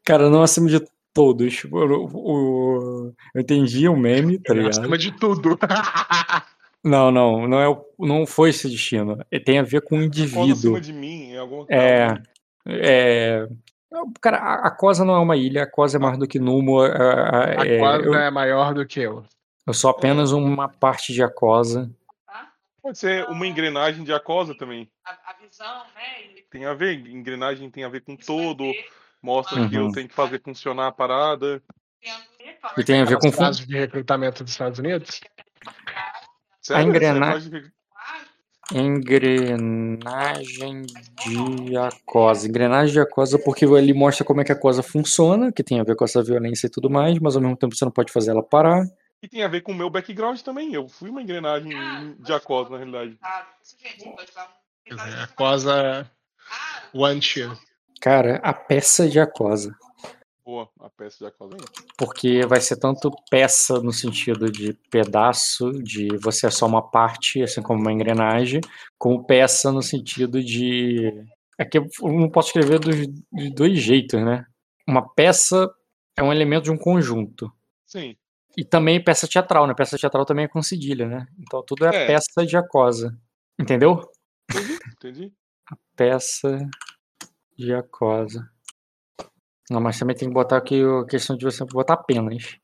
Cara, 0.04 0.30
não 0.30 0.42
acima 0.42 0.68
de 0.68 0.80
todos. 1.18 1.64
O, 1.66 2.10
o- 2.14 3.14
eu 3.34 3.42
entendi 3.42 3.90
o 3.90 3.98
meme, 3.98 4.38
tá 4.40 4.54
ligado? 4.54 4.80
Acima 4.80 4.98
de 4.98 5.12
tudo. 5.12 5.58
Não, 6.84 7.12
não, 7.12 7.48
não, 7.48 7.60
é, 7.60 7.68
o- 7.68 7.84
não 8.00 8.26
foi 8.26 8.52
esse 8.52 8.70
destino. 8.70 9.18
É, 9.32 9.40
Tem 9.40 9.60
a 9.60 9.64
ver 9.64 9.82
com 9.82 9.96
o 9.96 9.98
Cosa 9.98 10.06
indivíduo. 10.06 10.54
acima 10.54 10.80
de 10.80 10.94
mim, 10.94 11.34
é 11.34 11.38
alguma 11.40 11.66
É, 11.68 12.08
coisa. 12.08 12.24
é. 12.68 13.48
Cara, 14.22 14.38
a, 14.38 14.68
a 14.68 14.72
Cosa 14.72 15.04
não 15.04 15.16
é 15.16 15.20
uma 15.20 15.36
ilha, 15.36 15.64
a 15.64 15.70
Cosa 15.70 15.98
é 15.98 16.00
mais 16.00 16.18
do 16.18 16.28
que 16.28 16.40
Numo. 16.40 16.80
a- 16.80 16.88
a- 16.88 17.62
A 17.62 17.66
é, 17.66 17.76
aquosa 17.78 18.04
eu, 18.06 18.14
é 18.14 18.32
maior 18.32 18.74
do 18.74 18.86
que 18.86 19.02
eu. 19.02 19.26
eu 19.66 19.74
sou 19.74 19.90
apenas 19.90 20.32
uma 20.32 20.70
parte 20.70 21.12
de 21.12 21.22
Acosa. 21.24 21.92
Pode 22.82 23.00
ser 23.00 23.26
uma 23.28 23.46
engrenagem 23.46 24.04
de 24.06 24.14
acosa 24.14 24.56
também. 24.56 24.88
a, 25.04 25.10
a 25.12 25.34
visão, 25.46 25.78
né? 25.94 26.42
Tem 26.50 26.64
a 26.66 26.74
ver, 26.74 26.94
engrenagem 27.10 27.70
tem 27.70 27.84
a 27.84 27.90
ver 27.90 28.00
com 28.02 28.16
todo, 28.16 28.64
mostra 29.22 29.68
que 29.70 29.76
eu 29.76 29.84
Uhum. 29.86 29.92
tenho 29.92 30.08
que 30.08 30.14
fazer 30.16 30.42
funcionar 30.42 30.88
a 30.88 30.92
parada. 30.92 31.62
E 32.78 32.84
tem 32.84 33.02
a 33.02 33.06
ver 33.06 33.18
com. 33.20 33.32
Fases 33.32 33.66
de 33.66 33.78
recrutamento 33.78 34.44
dos 34.44 34.54
Estados 34.54 34.80
Unidos. 34.80 35.20
Sério? 36.62 36.90
engrena- 36.90 37.36
Esse 37.38 37.50
negócio 37.50 37.72
de- 37.72 37.78
Engrenagem 39.50 40.82
de 40.84 41.78
Acosa. 41.78 42.48
Engrenagem 42.48 42.94
de 42.94 43.00
Acosa, 43.00 43.40
porque 43.40 43.64
ele 43.66 43.94
mostra 43.94 44.26
como 44.26 44.42
é 44.42 44.44
que 44.44 44.52
a 44.52 44.56
Acosa 44.56 44.84
funciona, 44.84 45.52
que 45.54 45.64
tem 45.64 45.80
a 45.80 45.84
ver 45.84 45.96
com 45.96 46.04
essa 46.04 46.22
violência 46.22 46.68
e 46.68 46.70
tudo 46.70 46.90
mais, 46.90 47.18
mas 47.20 47.36
ao 47.36 47.42
mesmo 47.42 47.56
tempo 47.56 47.76
você 47.76 47.86
não 47.86 47.92
pode 47.92 48.12
fazer 48.12 48.32
ela 48.32 48.44
parar. 48.44 48.86
E 49.24 49.28
tem 49.28 49.42
a 49.44 49.48
ver 49.48 49.62
com 49.62 49.72
o 49.72 49.76
meu 49.76 49.90
background 49.90 50.40
também. 50.42 50.74
Eu 50.74 50.88
fui 50.88 51.10
uma 51.10 51.22
engrenagem 51.22 51.72
de 52.20 52.34
acosa, 52.34 52.70
na 52.72 52.78
realidade. 52.78 53.18
A 55.00 55.24
aquosa 55.24 56.10
want 56.94 57.36
you. 57.38 57.58
Cara, 58.02 58.38
a 58.44 58.54
peça 58.54 59.10
de 59.10 59.20
Acosa. 59.20 59.76
Boa, 60.48 60.70
a 60.80 60.90
peça 60.90 61.18
de 61.18 61.26
acosa 61.26 61.56
aí. 61.56 61.84
Porque 61.98 62.46
vai 62.48 62.62
ser 62.62 62.78
tanto 62.78 63.12
peça 63.30 63.82
no 63.82 63.92
sentido 63.92 64.50
de 64.50 64.72
pedaço, 64.90 65.74
de 65.84 66.08
você 66.22 66.48
é 66.48 66.50
só 66.50 66.66
uma 66.66 66.82
parte, 66.82 67.44
assim 67.44 67.62
como 67.62 67.82
uma 67.82 67.92
engrenagem, 67.92 68.62
como 68.98 69.26
peça 69.26 69.74
no 69.74 69.82
sentido 69.82 70.42
de. 70.42 71.12
É 71.58 71.66
que 71.66 71.78
eu 71.78 71.90
não 72.02 72.30
posso 72.30 72.48
escrever 72.48 72.80
dos, 72.80 72.96
de 72.96 73.50
dois 73.54 73.78
jeitos, 73.78 74.24
né? 74.24 74.46
Uma 74.88 75.06
peça 75.14 75.70
é 76.16 76.24
um 76.24 76.32
elemento 76.32 76.64
de 76.64 76.72
um 76.72 76.78
conjunto. 76.78 77.52
Sim. 77.86 78.16
E 78.56 78.64
também 78.64 79.04
peça 79.04 79.28
teatral, 79.28 79.68
né? 79.68 79.74
Peça 79.74 79.98
teatral 79.98 80.24
também 80.24 80.46
é 80.46 80.48
com 80.48 80.62
cedilha, 80.64 81.10
né? 81.10 81.28
Então 81.40 81.62
tudo 81.62 81.86
é, 81.88 82.04
É. 82.04 82.08
peça 82.08 82.46
de 82.46 82.56
acosa. 82.56 83.14
Entendeu? 83.60 84.00
Entendi, 84.50 84.80
entendi. 84.94 85.34
Peça 85.94 86.58
de 87.58 87.74
aquosa. 87.74 88.48
Não, 89.70 89.82
mas 89.82 90.00
também 90.00 90.16
tem 90.16 90.28
que 90.28 90.34
botar 90.34 90.58
aqui 90.58 90.82
a 90.82 91.06
questão 91.06 91.36
de 91.36 91.44
você 91.44 91.66
botar 91.66 91.96
apenas. 91.96 92.58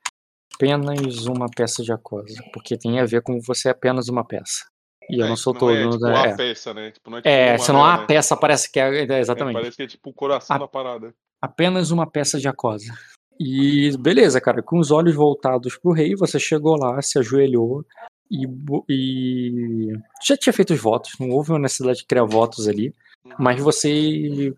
Apenas 0.56 1.26
uma 1.26 1.48
peça 1.50 1.84
de 1.84 1.92
aquosa. 1.92 2.42
Porque 2.54 2.78
tem 2.78 3.00
a 3.00 3.06
ver 3.06 3.22
com 3.22 3.40
você 3.42 3.68
é 3.70 3.72
apenas 3.72 4.08
uma 4.08 4.24
peça. 4.26 4.66
E 5.10 5.20
eu 5.20 5.26
É, 5.26 5.30
não 5.30 5.36
sou 5.36 5.52
não 5.54 5.60
todo. 5.60 5.72
é, 5.76 5.90
tipo, 5.90 6.08
é. 6.08 6.36
peça, 6.38 6.74
né? 6.74 6.92
Tipo, 6.92 7.10
não 7.10 7.18
é, 7.18 7.22
tipo, 7.22 7.30
É, 7.30 7.58
se 7.58 7.72
não 7.74 7.84
há 7.84 7.98
né? 7.98 8.06
peça, 8.06 8.38
parece 8.38 8.72
que 8.72 8.80
é. 8.80 9.04
é, 9.04 9.06
É, 9.12 9.20
Exatamente. 9.20 9.56
parece 9.56 9.76
que 9.76 9.84
é 9.84 9.88
tipo 9.88 10.10
o 10.12 10.14
coração 10.14 10.56
A- 10.56 10.60
da 10.60 10.68
parada. 10.68 11.14
apenas 11.42 11.92
uma 11.92 12.10
peça 12.10 12.40
de 12.40 12.48
aquosa. 12.48 12.94
E 13.40 13.98
beleza, 13.98 14.40
cara, 14.40 14.62
com 14.64 14.80
os 14.80 14.92
olhos 14.92 15.14
voltados 15.16 15.76
pro 15.78 15.92
rei, 15.92 16.16
você 16.16 16.40
chegou 16.40 16.78
lá, 16.78 17.02
se 17.02 17.18
ajoelhou 17.20 17.84
e, 18.32 18.46
e 18.88 19.92
já 20.24 20.38
tinha 20.38 20.54
feito 20.54 20.72
os 20.74 20.80
votos, 20.80 21.14
não 21.20 21.32
houve 21.32 21.52
uma 21.52 21.60
necessidade 21.60 22.00
de 22.00 22.06
criar 22.06 22.24
votos 22.26 22.68
ali, 22.68 22.94
mas 23.38 23.60
você. 23.60 24.54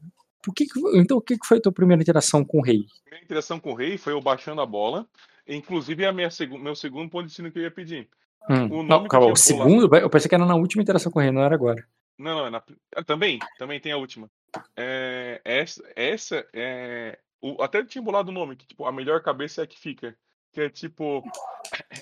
Que 0.53 0.65
que- 0.65 0.79
então, 0.97 1.17
o 1.17 1.21
que 1.21 1.37
que 1.37 1.45
foi 1.45 1.57
a 1.57 1.61
tua 1.61 1.71
primeira 1.71 2.01
interação 2.01 2.43
com 2.43 2.59
o 2.59 2.61
rei? 2.61 2.85
A 3.07 3.11
minha 3.11 3.23
interação 3.23 3.59
com 3.59 3.71
o 3.71 3.75
rei 3.75 3.97
foi 3.97 4.13
eu 4.13 4.21
baixando 4.21 4.61
a 4.61 4.65
bola. 4.65 5.07
Inclusive, 5.47 6.03
é 6.03 6.11
meu 6.11 6.29
segundo 6.75 7.09
ponto 7.09 7.23
de 7.23 7.27
destino 7.27 7.51
que 7.51 7.59
eu 7.59 7.63
ia 7.63 7.71
pedir. 7.71 8.09
Hum, 8.49 8.79
O 8.79 8.83
não, 8.83 9.07
calma, 9.07 9.27
o 9.27 9.29
vou 9.29 9.29
lá- 9.29 9.35
segundo? 9.35 9.95
Eu 9.95 10.09
pensei 10.09 10.29
que 10.29 10.35
era 10.35 10.45
na 10.45 10.55
última 10.55 10.81
interação 10.83 11.11
com 11.11 11.19
o 11.19 11.21
rei, 11.21 11.31
não 11.31 11.41
era 11.43 11.53
agora. 11.55 11.85
Não, 12.17 12.35
não, 12.37 12.47
é 12.47 12.49
na... 12.49 12.63
ah, 12.95 13.03
também, 13.03 13.39
também 13.57 13.79
tem 13.79 13.91
a 13.91 13.97
última. 13.97 14.29
É, 14.75 15.41
essa, 15.43 15.83
essa 15.95 16.45
é. 16.53 17.17
O, 17.41 17.61
até 17.61 17.83
tinha 17.83 18.01
bolado 18.01 18.29
o 18.31 18.33
nome, 18.33 18.55
que 18.55 18.65
tipo, 18.65 18.85
a 18.85 18.91
melhor 18.91 19.21
cabeça 19.21 19.61
é 19.61 19.63
a 19.63 19.67
que 19.67 19.77
fica. 19.77 20.15
Que 20.53 20.61
é 20.61 20.69
tipo. 20.69 21.23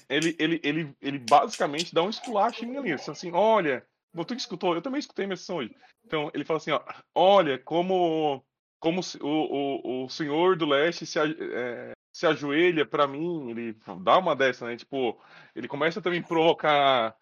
Ele, 0.10 0.36
ele, 0.38 0.60
ele, 0.64 0.96
ele 1.02 1.18
basicamente 1.18 1.94
dá 1.94 2.04
um 2.04 2.10
esculacho 2.10 2.64
em 2.64 2.68
mim 2.70 2.78
ali. 2.78 2.92
Assim, 2.94 3.32
olha. 3.34 3.84
Tu 4.16 4.36
que 4.36 4.42
escutou, 4.42 4.76
eu 4.76 4.82
também 4.82 5.00
escutei 5.00 5.26
minha 5.26 5.36
sessão 5.36 5.58
hoje. 5.58 5.76
Então, 6.06 6.30
ele 6.34 6.46
fala 6.46 6.58
assim, 6.58 6.72
ó, 6.72 6.82
olha, 7.16 7.58
como, 7.58 8.44
como 8.80 9.02
o, 9.22 9.28
o, 9.28 10.06
o 10.06 10.10
senhor 10.10 10.56
do 10.56 10.66
leste 10.68 11.06
se, 11.06 11.18
é, 11.20 11.92
se 12.14 12.28
ajoelha 12.28 12.86
pra 12.86 13.08
mim, 13.08 13.50
ele 13.50 13.76
dá 14.02 14.20
uma 14.20 14.36
dessa, 14.36 14.68
né? 14.68 14.76
Tipo, 14.76 15.18
ele 15.56 15.68
começa 15.68 16.02
também 16.02 16.20
a 16.20 16.24
provocar. 16.24 17.16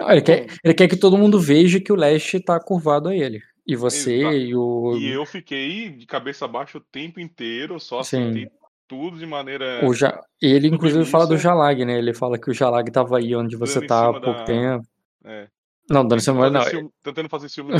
Ah, 0.00 0.12
ele, 0.12 0.22
quer, 0.22 0.46
ele 0.64 0.74
quer 0.74 0.88
que 0.88 0.96
todo 0.96 1.18
mundo 1.18 1.40
veja 1.40 1.80
que 1.80 1.92
o 1.92 1.96
leste 1.96 2.40
tá 2.40 2.58
curvado 2.58 3.08
a 3.08 3.16
ele. 3.16 3.40
E 3.66 3.76
você 3.76 4.14
Exato. 4.14 4.36
e 4.36 4.56
o. 4.56 4.96
E 4.96 5.08
eu 5.10 5.26
fiquei 5.26 5.90
de 5.90 6.06
cabeça 6.06 6.48
baixa 6.48 6.78
o 6.78 6.80
tempo 6.80 7.20
inteiro, 7.20 7.78
só 7.78 8.02
Sim. 8.02 8.30
aceitei 8.30 8.50
tudo 8.88 9.18
de 9.18 9.26
maneira. 9.26 9.84
O 9.84 9.92
ja... 9.92 10.18
Ele, 10.40 10.68
inclusive, 10.68 11.04
fala 11.04 11.26
do. 11.26 11.36
Jalag, 11.36 11.84
né? 11.84 11.98
Ele 11.98 12.14
fala 12.14 12.38
que 12.38 12.50
o 12.50 12.54
Jalag 12.54 12.90
tava 12.90 13.18
aí 13.18 13.36
onde 13.36 13.56
você 13.56 13.84
tá 13.84 14.08
há 14.08 14.12
pouco 14.12 14.26
da- 14.26 14.44
tempo. 14.44 14.86
É. 15.24 15.48
Não, 15.90 16.06
dando 16.06 16.20
Tentando 16.22 16.50
não. 16.52 16.60
fazer 16.60 16.70
ciúme- 16.70 16.90
Tentando 17.02 17.28
fazer 17.28 17.48
ciúme 17.48 17.70
na. 17.72 17.78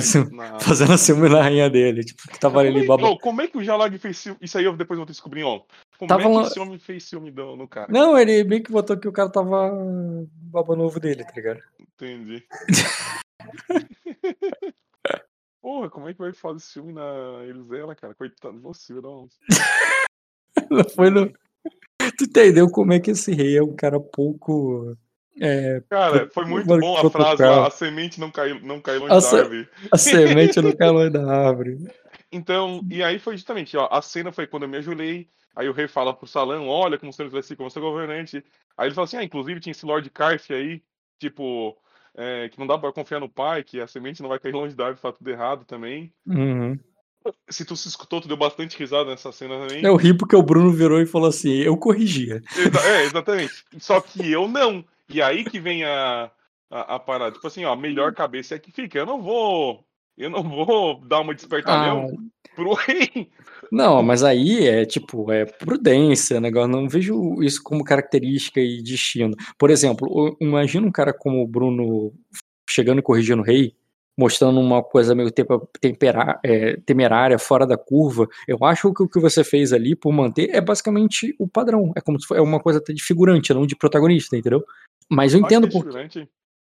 na- 0.53 0.61
Fazendo 0.61 0.97
ciúme 0.99 1.29
na 1.29 1.43
rainha 1.43 1.69
dele. 1.69 2.05
Tipo, 2.05 2.23
que 2.29 2.41
tava 2.41 2.55
Como 2.65 2.69
ali 2.69 2.83
é, 2.83 2.87
baba... 2.87 3.07
oh, 3.09 3.19
como 3.19 3.43
é 3.43 3.49
que 3.49 3.59
o 3.59 3.63
Jalag 3.63 3.97
fez 3.99 4.17
ciúme? 4.19 4.39
Isso 4.41 4.57
aí 4.57 4.65
eu 4.65 4.77
depois 4.77 4.97
vou 4.97 5.07
descobrir, 5.07 5.43
ó. 5.45 5.61
Como 5.99 6.09
Tava 6.09 6.23
é 6.23 6.27
que 6.27 6.33
lá- 6.33 6.43
esse 6.45 6.59
homem 6.59 6.79
fez 6.79 7.05
ciúme 7.05 7.31
do- 7.31 7.57
no 7.57 7.69
cara? 7.69 7.93
Não, 7.93 8.19
ele 8.19 8.45
meio 8.45 8.63
que 8.63 8.73
botou 8.73 8.97
que 8.97 9.09
o 9.09 9.13
cara 9.13 9.31
tava 9.31 9.71
babando 10.51 10.85
ovo 10.85 10.99
dele, 10.99 11.23
tá 11.25 11.33
ligado? 11.37 11.61
Entendi. 11.79 12.43
Porra, 15.61 15.91
como 15.91 16.09
é 16.09 16.15
que 16.15 16.21
vai 16.21 16.33
fazer 16.33 16.61
ciúme 16.61 16.93
na 16.93 17.45
Elisela, 17.45 17.95
cara? 17.95 18.15
Coitado 18.15 18.59
você, 18.61 18.95
não. 18.95 19.29
Foi 20.95 21.11
no... 21.11 21.31
Tu 22.17 22.25
entendeu 22.25 22.71
como 22.71 22.93
é 22.93 23.01
que 23.01 23.11
esse 23.11 23.33
rei 23.35 23.59
é 23.59 23.63
um 23.63 23.75
cara 23.77 24.01
pouco. 24.01 24.97
É, 25.41 25.83
Cara, 25.89 26.29
foi 26.33 26.45
muito 26.45 26.67
bom 26.67 26.97
a 26.97 27.11
frase 27.11 27.43
lá, 27.43 27.67
a 27.67 27.71
semente 27.71 28.19
não 28.21 28.31
caiu, 28.31 28.61
não 28.61 28.81
caiu 28.81 29.01
longe 29.01 29.13
A 29.13 29.15
da 29.17 29.21
se- 29.21 29.37
árvore. 29.37 29.69
a 29.93 29.97
semente 29.99 30.61
no 30.61 30.77
calor 30.77 31.11
da 31.11 31.25
árvore. 31.25 31.79
Então, 32.31 32.83
e 32.91 33.03
aí 33.03 33.19
foi 33.19 33.37
justamente, 33.37 33.77
ó, 33.77 33.89
a 33.91 34.03
cena 34.03 34.33
foi 34.33 34.47
quando 34.47 34.65
eu 34.65 34.69
me 34.69 34.77
ajoelhei, 34.79 35.29
aí 35.57 35.69
o 35.69 35.73
rei 35.73 35.89
fala 35.89 36.13
pro 36.13 36.27
salão, 36.27 36.69
olha 36.69 36.99
como 36.99 37.11
o 37.11 37.13
senhor 37.13 37.31
vai 37.31 37.43
ser 37.43 37.57
como 37.57 37.71
seu 37.71 37.81
governante. 37.83 38.45
Aí 38.77 38.89
ele 38.89 38.95
fala 38.95 39.07
assim, 39.07 39.17
ah, 39.17 39.25
inclusive 39.25 39.61
tinha 39.61 39.71
esse 39.73 39.87
Lord 39.87 40.09
Carf 40.11 40.53
aí, 40.53 40.83
tipo, 41.19 41.77
é, 42.17 42.49
que 42.49 42.59
não 42.59 42.67
dá 42.67 42.77
pra 42.77 42.93
confiar 42.93 43.21
no 43.21 43.29
pai, 43.29 43.63
que 43.65 43.81
a 43.81 43.87
semente 43.87 44.21
não 44.23 44.29
vai 44.29 44.39
cair 44.39 44.53
longe 44.55 44.75
da 44.75 44.87
árvore, 44.87 45.03
tá 45.03 45.13
tudo 45.13 45.31
errado 45.31 45.65
também. 45.65 46.13
Uhum. 46.27 46.79
Se 47.51 47.65
tu 47.65 47.77
se 47.77 47.89
escutou, 47.89 48.21
tu 48.21 48.29
deu 48.29 48.37
bastante 48.37 48.79
risada 48.79 49.11
nessa 49.11 49.33
cena 49.33 49.59
também. 49.67 49.85
Eu 49.85 49.97
ri 49.97 50.17
porque 50.17 50.37
o 50.37 50.43
Bruno 50.43 50.71
virou 50.71 51.01
e 51.01 51.05
falou 51.07 51.29
assim: 51.29 51.51
eu 51.59 51.77
corrigia. 51.77 52.41
É, 52.87 53.03
exatamente. 53.05 53.65
Só 53.79 54.01
que 54.01 54.31
eu 54.31 54.47
não. 54.49 54.85
E 55.09 55.23
aí 55.23 55.45
que 55.45 55.59
vem 55.59 55.85
a, 55.85 56.31
a, 56.71 56.95
a 56.97 56.99
parada. 56.99 57.33
Tipo 57.33 57.47
assim, 57.47 57.65
ó, 57.65 57.75
melhor 57.75 58.15
cabeça 58.15 58.55
é 58.55 58.59
que 58.59 58.71
fica. 58.71 58.99
Eu 58.99 59.07
não 59.07 59.23
vou. 59.23 59.85
Eu 60.17 60.31
não 60.31 60.43
vou 60.43 61.01
dar 61.07 61.21
uma 61.21 61.33
Ah, 61.33 61.37
despertalhão 61.37 62.07
pro 62.55 62.75
rei. 62.87 63.31
não, 63.71 64.03
mas 64.03 64.25
aí 64.25 64.67
é 64.67 64.85
tipo, 64.85 65.31
é 65.31 65.45
prudência, 65.45 66.41
negócio. 66.41 66.69
Não 66.69 66.89
vejo 66.89 67.41
isso 67.43 67.63
como 67.63 67.85
característica 67.85 68.61
e 68.61 68.83
destino. 68.83 69.35
Por 69.57 69.71
exemplo, 69.71 70.37
imagina 70.41 70.87
um 70.87 70.91
cara 70.91 71.13
como 71.13 71.43
o 71.43 71.47
Bruno 71.47 72.13
chegando 72.69 72.99
e 72.99 73.03
corrigindo 73.03 73.43
o 73.43 73.45
rei, 73.45 73.75
mostrando 74.19 74.59
uma 74.59 74.83
coisa 74.83 75.15
meio 75.15 75.31
tempera- 75.81 76.41
é, 76.45 76.77
temerária, 76.85 77.39
fora 77.39 77.65
da 77.65 77.79
curva. 77.79 78.29
Eu 78.49 78.59
acho 78.65 78.93
que 78.93 79.05
o 79.05 79.09
que 79.09 79.21
você 79.21 79.45
fez 79.45 79.73
ali 79.73 79.95
por 79.95 80.13
manter 80.13 80.51
é 80.53 80.61
basicamente 80.61 81.37
o 81.39 81.47
padrão. 81.47 81.93
É 81.97 82.01
como 82.01 82.21
se 82.21 82.27
fosse 82.27 82.41
uma 82.41 82.59
coisa 82.59 82.81
até 82.81 82.93
de 82.93 83.01
figurante, 83.01 83.55
não 83.55 83.65
de 83.65 83.77
protagonista, 83.77 84.37
entendeu? 84.37 84.65
Mas 85.09 85.35
eu 85.35 85.41
entendo 85.41 85.69
é 85.69 85.71
por. 85.71 85.87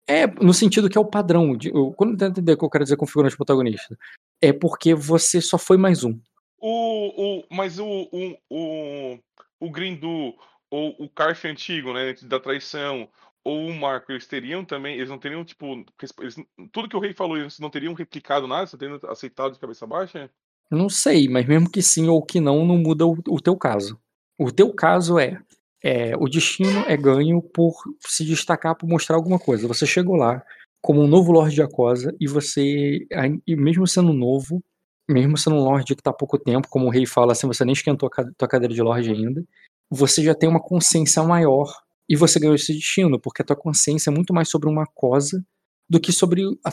É, 0.09 0.25
no 0.27 0.53
sentido 0.53 0.87
que 0.87 0.97
é 0.97 1.01
o 1.01 1.05
padrão. 1.05 1.57
De, 1.57 1.69
eu, 1.69 1.91
quando 1.93 2.11
eu 2.11 2.17
tento 2.17 2.31
entender 2.33 2.53
o 2.53 2.57
que 2.57 2.63
eu 2.63 2.69
quero 2.69 2.83
dizer 2.83 2.95
com 2.95 3.07
figurante 3.07 3.35
protagonista, 3.35 3.97
é 4.39 4.53
porque 4.53 4.93
você 4.93 5.41
só 5.41 5.57
foi 5.57 5.77
mais 5.77 6.03
um. 6.03 6.17
O, 6.59 7.39
o, 7.39 7.43
mas 7.51 7.79
o, 7.79 7.85
o, 7.85 8.37
o, 8.49 9.19
o 9.59 9.69
Grindu, 9.71 10.35
ou 10.69 10.95
o 10.99 11.09
Carf 11.09 11.45
antigo, 11.45 11.91
né, 11.91 12.13
da 12.23 12.39
traição, 12.39 13.09
ou 13.47 13.67
o 13.69 13.73
Marco, 13.73 14.11
eles 14.11 14.27
teriam 14.27 14.65
também, 14.65 14.95
eles 14.97 15.09
não 15.09 15.17
teriam, 15.17 15.45
tipo, 15.45 15.85
eles- 16.21 16.35
tudo 16.71 16.89
que 16.89 16.97
o 16.97 16.99
rei 16.99 17.13
falou, 17.13 17.37
eles 17.37 17.59
não 17.59 17.69
teriam 17.69 17.93
replicado 17.93 18.45
nada, 18.45 18.67
só 18.67 18.75
teriam 18.75 18.99
aceitado 19.07 19.53
de 19.53 19.59
cabeça 19.59 19.87
baixa? 19.87 20.29
Não 20.69 20.89
sei, 20.89 21.29
mas 21.29 21.45
mesmo 21.47 21.71
que 21.71 21.81
sim 21.81 22.09
ou 22.09 22.21
que 22.21 22.41
não, 22.41 22.65
não 22.65 22.77
muda 22.77 23.05
o, 23.07 23.17
o 23.29 23.39
teu 23.39 23.55
caso. 23.55 23.97
O 24.37 24.51
teu 24.51 24.73
caso 24.73 25.17
é, 25.17 25.41
é, 25.81 26.15
o 26.17 26.27
destino 26.27 26.81
é 26.87 26.97
ganho 26.97 27.41
por 27.41 27.73
se 28.01 28.25
destacar, 28.25 28.75
por 28.75 28.87
mostrar 28.87 29.15
alguma 29.15 29.39
coisa. 29.39 29.65
Você 29.67 29.85
chegou 29.85 30.17
lá 30.17 30.43
como 30.81 31.01
um 31.01 31.07
novo 31.07 31.31
Lorde 31.31 31.55
de 31.55 31.61
Acosa 31.61 32.13
e 32.19 32.27
você, 32.27 33.07
e 33.47 33.55
mesmo 33.55 33.87
sendo 33.87 34.11
novo, 34.11 34.61
mesmo 35.09 35.37
sendo 35.37 35.55
um 35.55 35.63
Lorde 35.63 35.95
que 35.95 36.03
tá 36.03 36.09
há 36.09 36.13
pouco 36.13 36.37
tempo, 36.37 36.67
como 36.69 36.87
o 36.87 36.89
rei 36.89 37.05
fala 37.05 37.31
assim, 37.31 37.47
você 37.47 37.63
nem 37.63 37.73
esquentou 37.73 38.09
a 38.13 38.23
tua 38.37 38.47
cadeira 38.47 38.73
de 38.73 38.81
Lorde 38.81 39.09
ainda, 39.09 39.41
você 39.89 40.21
já 40.21 40.35
tem 40.35 40.49
uma 40.49 40.61
consciência 40.61 41.23
maior 41.23 41.73
e 42.09 42.15
você 42.15 42.39
ganhou 42.39 42.55
esse 42.55 42.73
destino, 42.73 43.19
porque 43.19 43.41
a 43.41 43.45
tua 43.45 43.55
consciência 43.55 44.09
é 44.09 44.13
muito 44.13 44.33
mais 44.33 44.49
sobre 44.49 44.69
uma 44.69 44.85
cosa 44.93 45.43
do 45.89 45.99
que 45.99 46.11
sobre 46.11 46.43
a, 46.65 46.71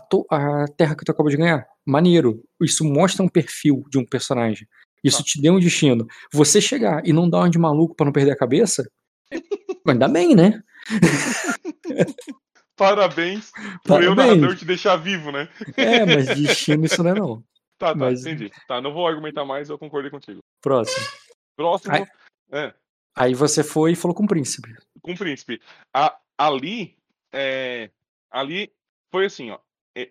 a 0.62 0.66
terra 0.76 0.96
que 0.96 1.04
tu 1.04 1.10
acabou 1.12 1.30
de 1.30 1.36
ganhar. 1.36 1.66
Maneiro. 1.86 2.42
Isso 2.60 2.84
mostra 2.84 3.22
um 3.24 3.28
perfil 3.28 3.84
de 3.88 3.98
um 3.98 4.04
personagem. 4.04 4.66
Isso 5.02 5.18
Tá. 5.18 5.24
te 5.24 5.40
deu 5.40 5.54
um 5.54 5.60
destino. 5.60 6.06
Você 6.32 6.60
chegar 6.60 7.02
e 7.06 7.12
não 7.12 7.28
dar 7.28 7.38
uma 7.38 7.50
de 7.50 7.58
maluco 7.58 7.94
pra 7.94 8.06
não 8.06 8.12
perder 8.12 8.32
a 8.32 8.36
cabeça, 8.36 8.88
ainda 9.86 10.08
bem, 10.08 10.34
né? 10.34 10.62
Parabéns 12.76 13.50
por 13.84 14.02
eu, 14.02 14.14
Parabéns. 14.16 14.36
narrador, 14.40 14.56
te 14.56 14.64
deixar 14.64 14.96
vivo, 14.96 15.30
né? 15.30 15.48
É, 15.76 16.04
mas 16.04 16.26
destino 16.36 16.84
isso 16.84 17.02
não 17.02 17.10
é 17.10 17.14
não. 17.14 17.44
Tá, 17.76 17.88
tá, 17.88 17.94
Mas- 17.96 18.20
entendi. 18.24 18.52
Tá, 18.68 18.80
não 18.80 18.92
vou 18.94 19.04
argumentar 19.06 19.44
mais, 19.44 19.68
eu 19.68 19.76
concordei 19.76 20.08
contigo. 20.08 20.38
Próximo. 20.62 21.04
Próximo, 21.56 21.92
Ai. 21.92 22.06
é, 22.52 22.72
Aí 23.16 23.34
você 23.34 23.64
foi 23.64 23.92
e 23.92 23.96
falou 23.96 24.14
com 24.14 24.22
o 24.24 24.28
príncipe. 24.28 24.72
Com 25.04 25.12
o 25.12 25.18
príncipe. 25.18 25.60
A- 25.92 26.18
ali, 26.38 26.96
é, 27.30 27.90
ali 28.30 28.72
foi 29.12 29.26
assim, 29.26 29.50
ó. 29.50 29.58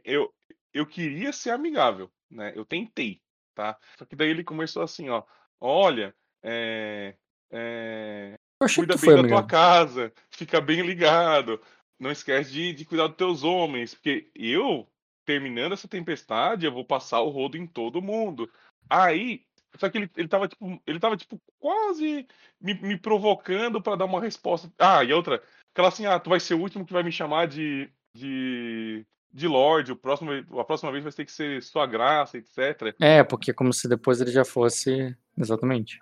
Eu, 0.05 0.31
eu 0.71 0.85
queria 0.85 1.33
ser 1.33 1.49
amigável, 1.49 2.09
né? 2.29 2.53
Eu 2.55 2.63
tentei, 2.63 3.19
tá? 3.55 3.77
Só 3.97 4.05
que 4.05 4.15
daí 4.15 4.29
ele 4.29 4.43
começou 4.43 4.83
assim, 4.83 5.09
ó. 5.09 5.23
Olha, 5.59 6.15
é, 6.43 7.15
é, 7.51 8.35
cuida 8.75 8.95
bem 8.95 9.15
da 9.15 9.27
tua 9.27 9.43
casa, 9.43 10.13
fica 10.29 10.61
bem 10.61 10.81
ligado. 10.81 11.59
Não 11.99 12.11
esquece 12.11 12.51
de, 12.51 12.73
de 12.73 12.85
cuidar 12.85 13.07
dos 13.07 13.17
teus 13.17 13.43
homens, 13.43 13.95
porque 13.95 14.29
eu, 14.35 14.87
terminando 15.25 15.73
essa 15.73 15.87
tempestade, 15.87 16.65
eu 16.67 16.71
vou 16.71 16.85
passar 16.85 17.21
o 17.21 17.29
rodo 17.29 17.57
em 17.57 17.65
todo 17.65 18.01
mundo. 18.01 18.49
Aí, 18.87 19.43
só 19.77 19.89
que 19.89 19.97
ele, 19.97 20.11
ele 20.15 20.27
tava, 20.27 20.47
tipo, 20.47 20.81
ele 20.85 20.99
tava, 20.99 21.17
tipo, 21.17 21.41
quase 21.59 22.27
me, 22.61 22.73
me 22.75 22.97
provocando 22.97 23.81
pra 23.81 23.95
dar 23.95 24.05
uma 24.05 24.21
resposta. 24.21 24.71
Ah, 24.77 25.03
e 25.03 25.11
outra, 25.13 25.41
aquela 25.73 25.87
assim, 25.87 26.05
ah, 26.05 26.19
tu 26.19 26.29
vai 26.29 26.39
ser 26.39 26.53
o 26.53 26.59
último 26.59 26.85
que 26.85 26.93
vai 26.93 27.03
me 27.03 27.11
chamar 27.11 27.47
de, 27.47 27.89
de, 28.15 29.05
de 29.31 29.47
Lorde, 29.47 29.91
o 29.91 29.95
próximo, 29.95 30.31
a 30.31 30.63
próxima 30.63 30.91
vez 30.91 31.03
vai 31.03 31.11
ter 31.11 31.25
que 31.25 31.31
ser 31.31 31.61
sua 31.63 31.85
graça, 31.87 32.37
etc. 32.37 32.95
É, 32.99 33.23
porque 33.23 33.51
é 33.51 33.53
como 33.53 33.73
se 33.73 33.87
depois 33.87 34.21
ele 34.21 34.31
já 34.31 34.45
fosse. 34.45 35.15
Exatamente. 35.37 35.97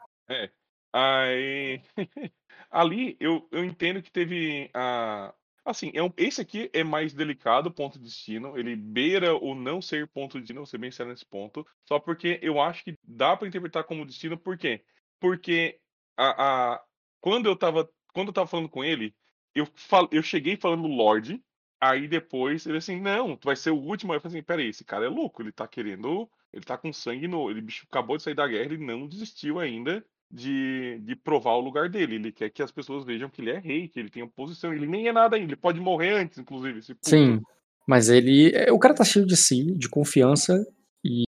Aí, 0.94 1.82
ali 2.70 3.16
eu, 3.20 3.48
eu 3.52 3.64
entendo 3.64 4.02
que 4.02 4.12
teve 4.12 4.70
a, 4.74 5.34
Assim, 5.64 5.92
é 5.94 6.02
um, 6.02 6.12
esse 6.18 6.42
aqui 6.42 6.70
é 6.74 6.84
mais 6.84 7.14
delicado, 7.14 7.72
ponto 7.72 8.00
de 8.00 8.06
destino. 8.06 8.58
Ele 8.58 8.76
beira 8.76 9.36
o 9.36 9.54
não 9.54 9.82
ser 9.82 10.08
ponto 10.08 10.34
de 10.34 10.40
destino, 10.42 10.66
ser 10.66 10.78
bem 10.80 10.92
sério 10.92 11.12
nesse 11.12 11.26
ponto. 11.26 11.66
Só 11.88 12.00
porque 12.00 12.40
eu 12.42 12.60
acho 12.60 12.84
que 12.84 12.98
dá 13.04 13.38
pra 13.38 13.48
interpretar 13.48 13.84
como 13.84 14.06
destino, 14.06 14.38
por 14.38 14.58
quê? 14.58 14.84
Porque 15.20 15.80
a, 16.18 16.74
a- 16.76 16.84
quando 17.20 17.46
eu 17.48 17.56
tava, 17.56 17.88
quando 18.14 18.30
eu 18.30 18.34
tava 18.34 18.48
falando 18.48 18.70
com 18.70 18.84
ele, 18.84 19.16
eu, 19.54 19.68
fal, 19.76 20.10
eu 20.12 20.24
cheguei 20.24 20.58
falando 20.58 20.88
Lorde, 20.88 21.44
aí 21.80 22.08
depois 22.08 22.66
ele 22.66 22.78
assim, 22.80 23.00
não, 23.00 23.36
tu 23.38 23.46
vai 23.46 23.56
ser 23.56 23.70
o 23.72 23.78
último. 23.78 24.12
Aí 24.14 24.18
eu 24.18 24.22
falei 24.22 24.38
assim, 24.40 24.44
peraí, 24.46 24.68
esse 24.70 24.84
cara 24.84 25.06
é 25.06 25.10
louco, 25.10 25.42
ele 25.44 25.52
tá 25.52 25.68
querendo, 25.68 26.28
ele 26.52 26.64
tá 26.66 26.76
com 26.78 26.92
sangue 26.92 27.28
no, 27.28 27.52
ele 27.52 27.62
bicho 27.62 27.86
acabou 27.90 28.18
de 28.18 28.24
sair 28.24 28.34
da 28.36 28.48
guerra, 28.48 28.66
ele 28.74 28.84
não 28.84 29.08
desistiu 29.08 29.60
ainda 29.60 30.04
de, 30.32 31.00
de 31.04 31.16
provar 31.16 31.54
o 31.54 31.62
lugar 31.62 31.90
dele. 31.90 32.16
Ele 32.16 32.32
quer 32.32 32.50
que 32.50 32.64
as 32.64 32.72
pessoas 32.72 33.04
vejam 33.04 33.30
que 33.30 33.42
ele 33.42 33.52
é 33.52 33.60
rei, 33.60 33.88
que 33.88 34.00
ele 34.00 34.10
tem 34.10 34.28
posição. 34.28 34.74
Ele 34.74 34.88
nem 34.88 35.08
é 35.08 35.14
nada 35.14 35.36
ainda, 35.36 35.50
ele 35.50 35.56
pode 35.56 35.80
morrer 35.80 36.14
antes, 36.14 36.38
inclusive. 36.38 36.82
Sim, 37.02 37.42
mas 37.88 38.10
ele. 38.10 38.52
é, 38.54 38.72
O 38.72 38.80
cara 38.80 38.94
tá 38.94 39.04
cheio 39.04 39.26
de 39.26 39.36
si, 39.36 39.76
de 39.78 39.90
confiança 39.90 40.66
e, 41.04 41.24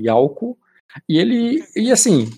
e 0.00 0.08
álcool. 0.08 0.58
E 1.08 1.18
ele. 1.18 1.62
E 1.76 1.92
assim, 1.92 2.30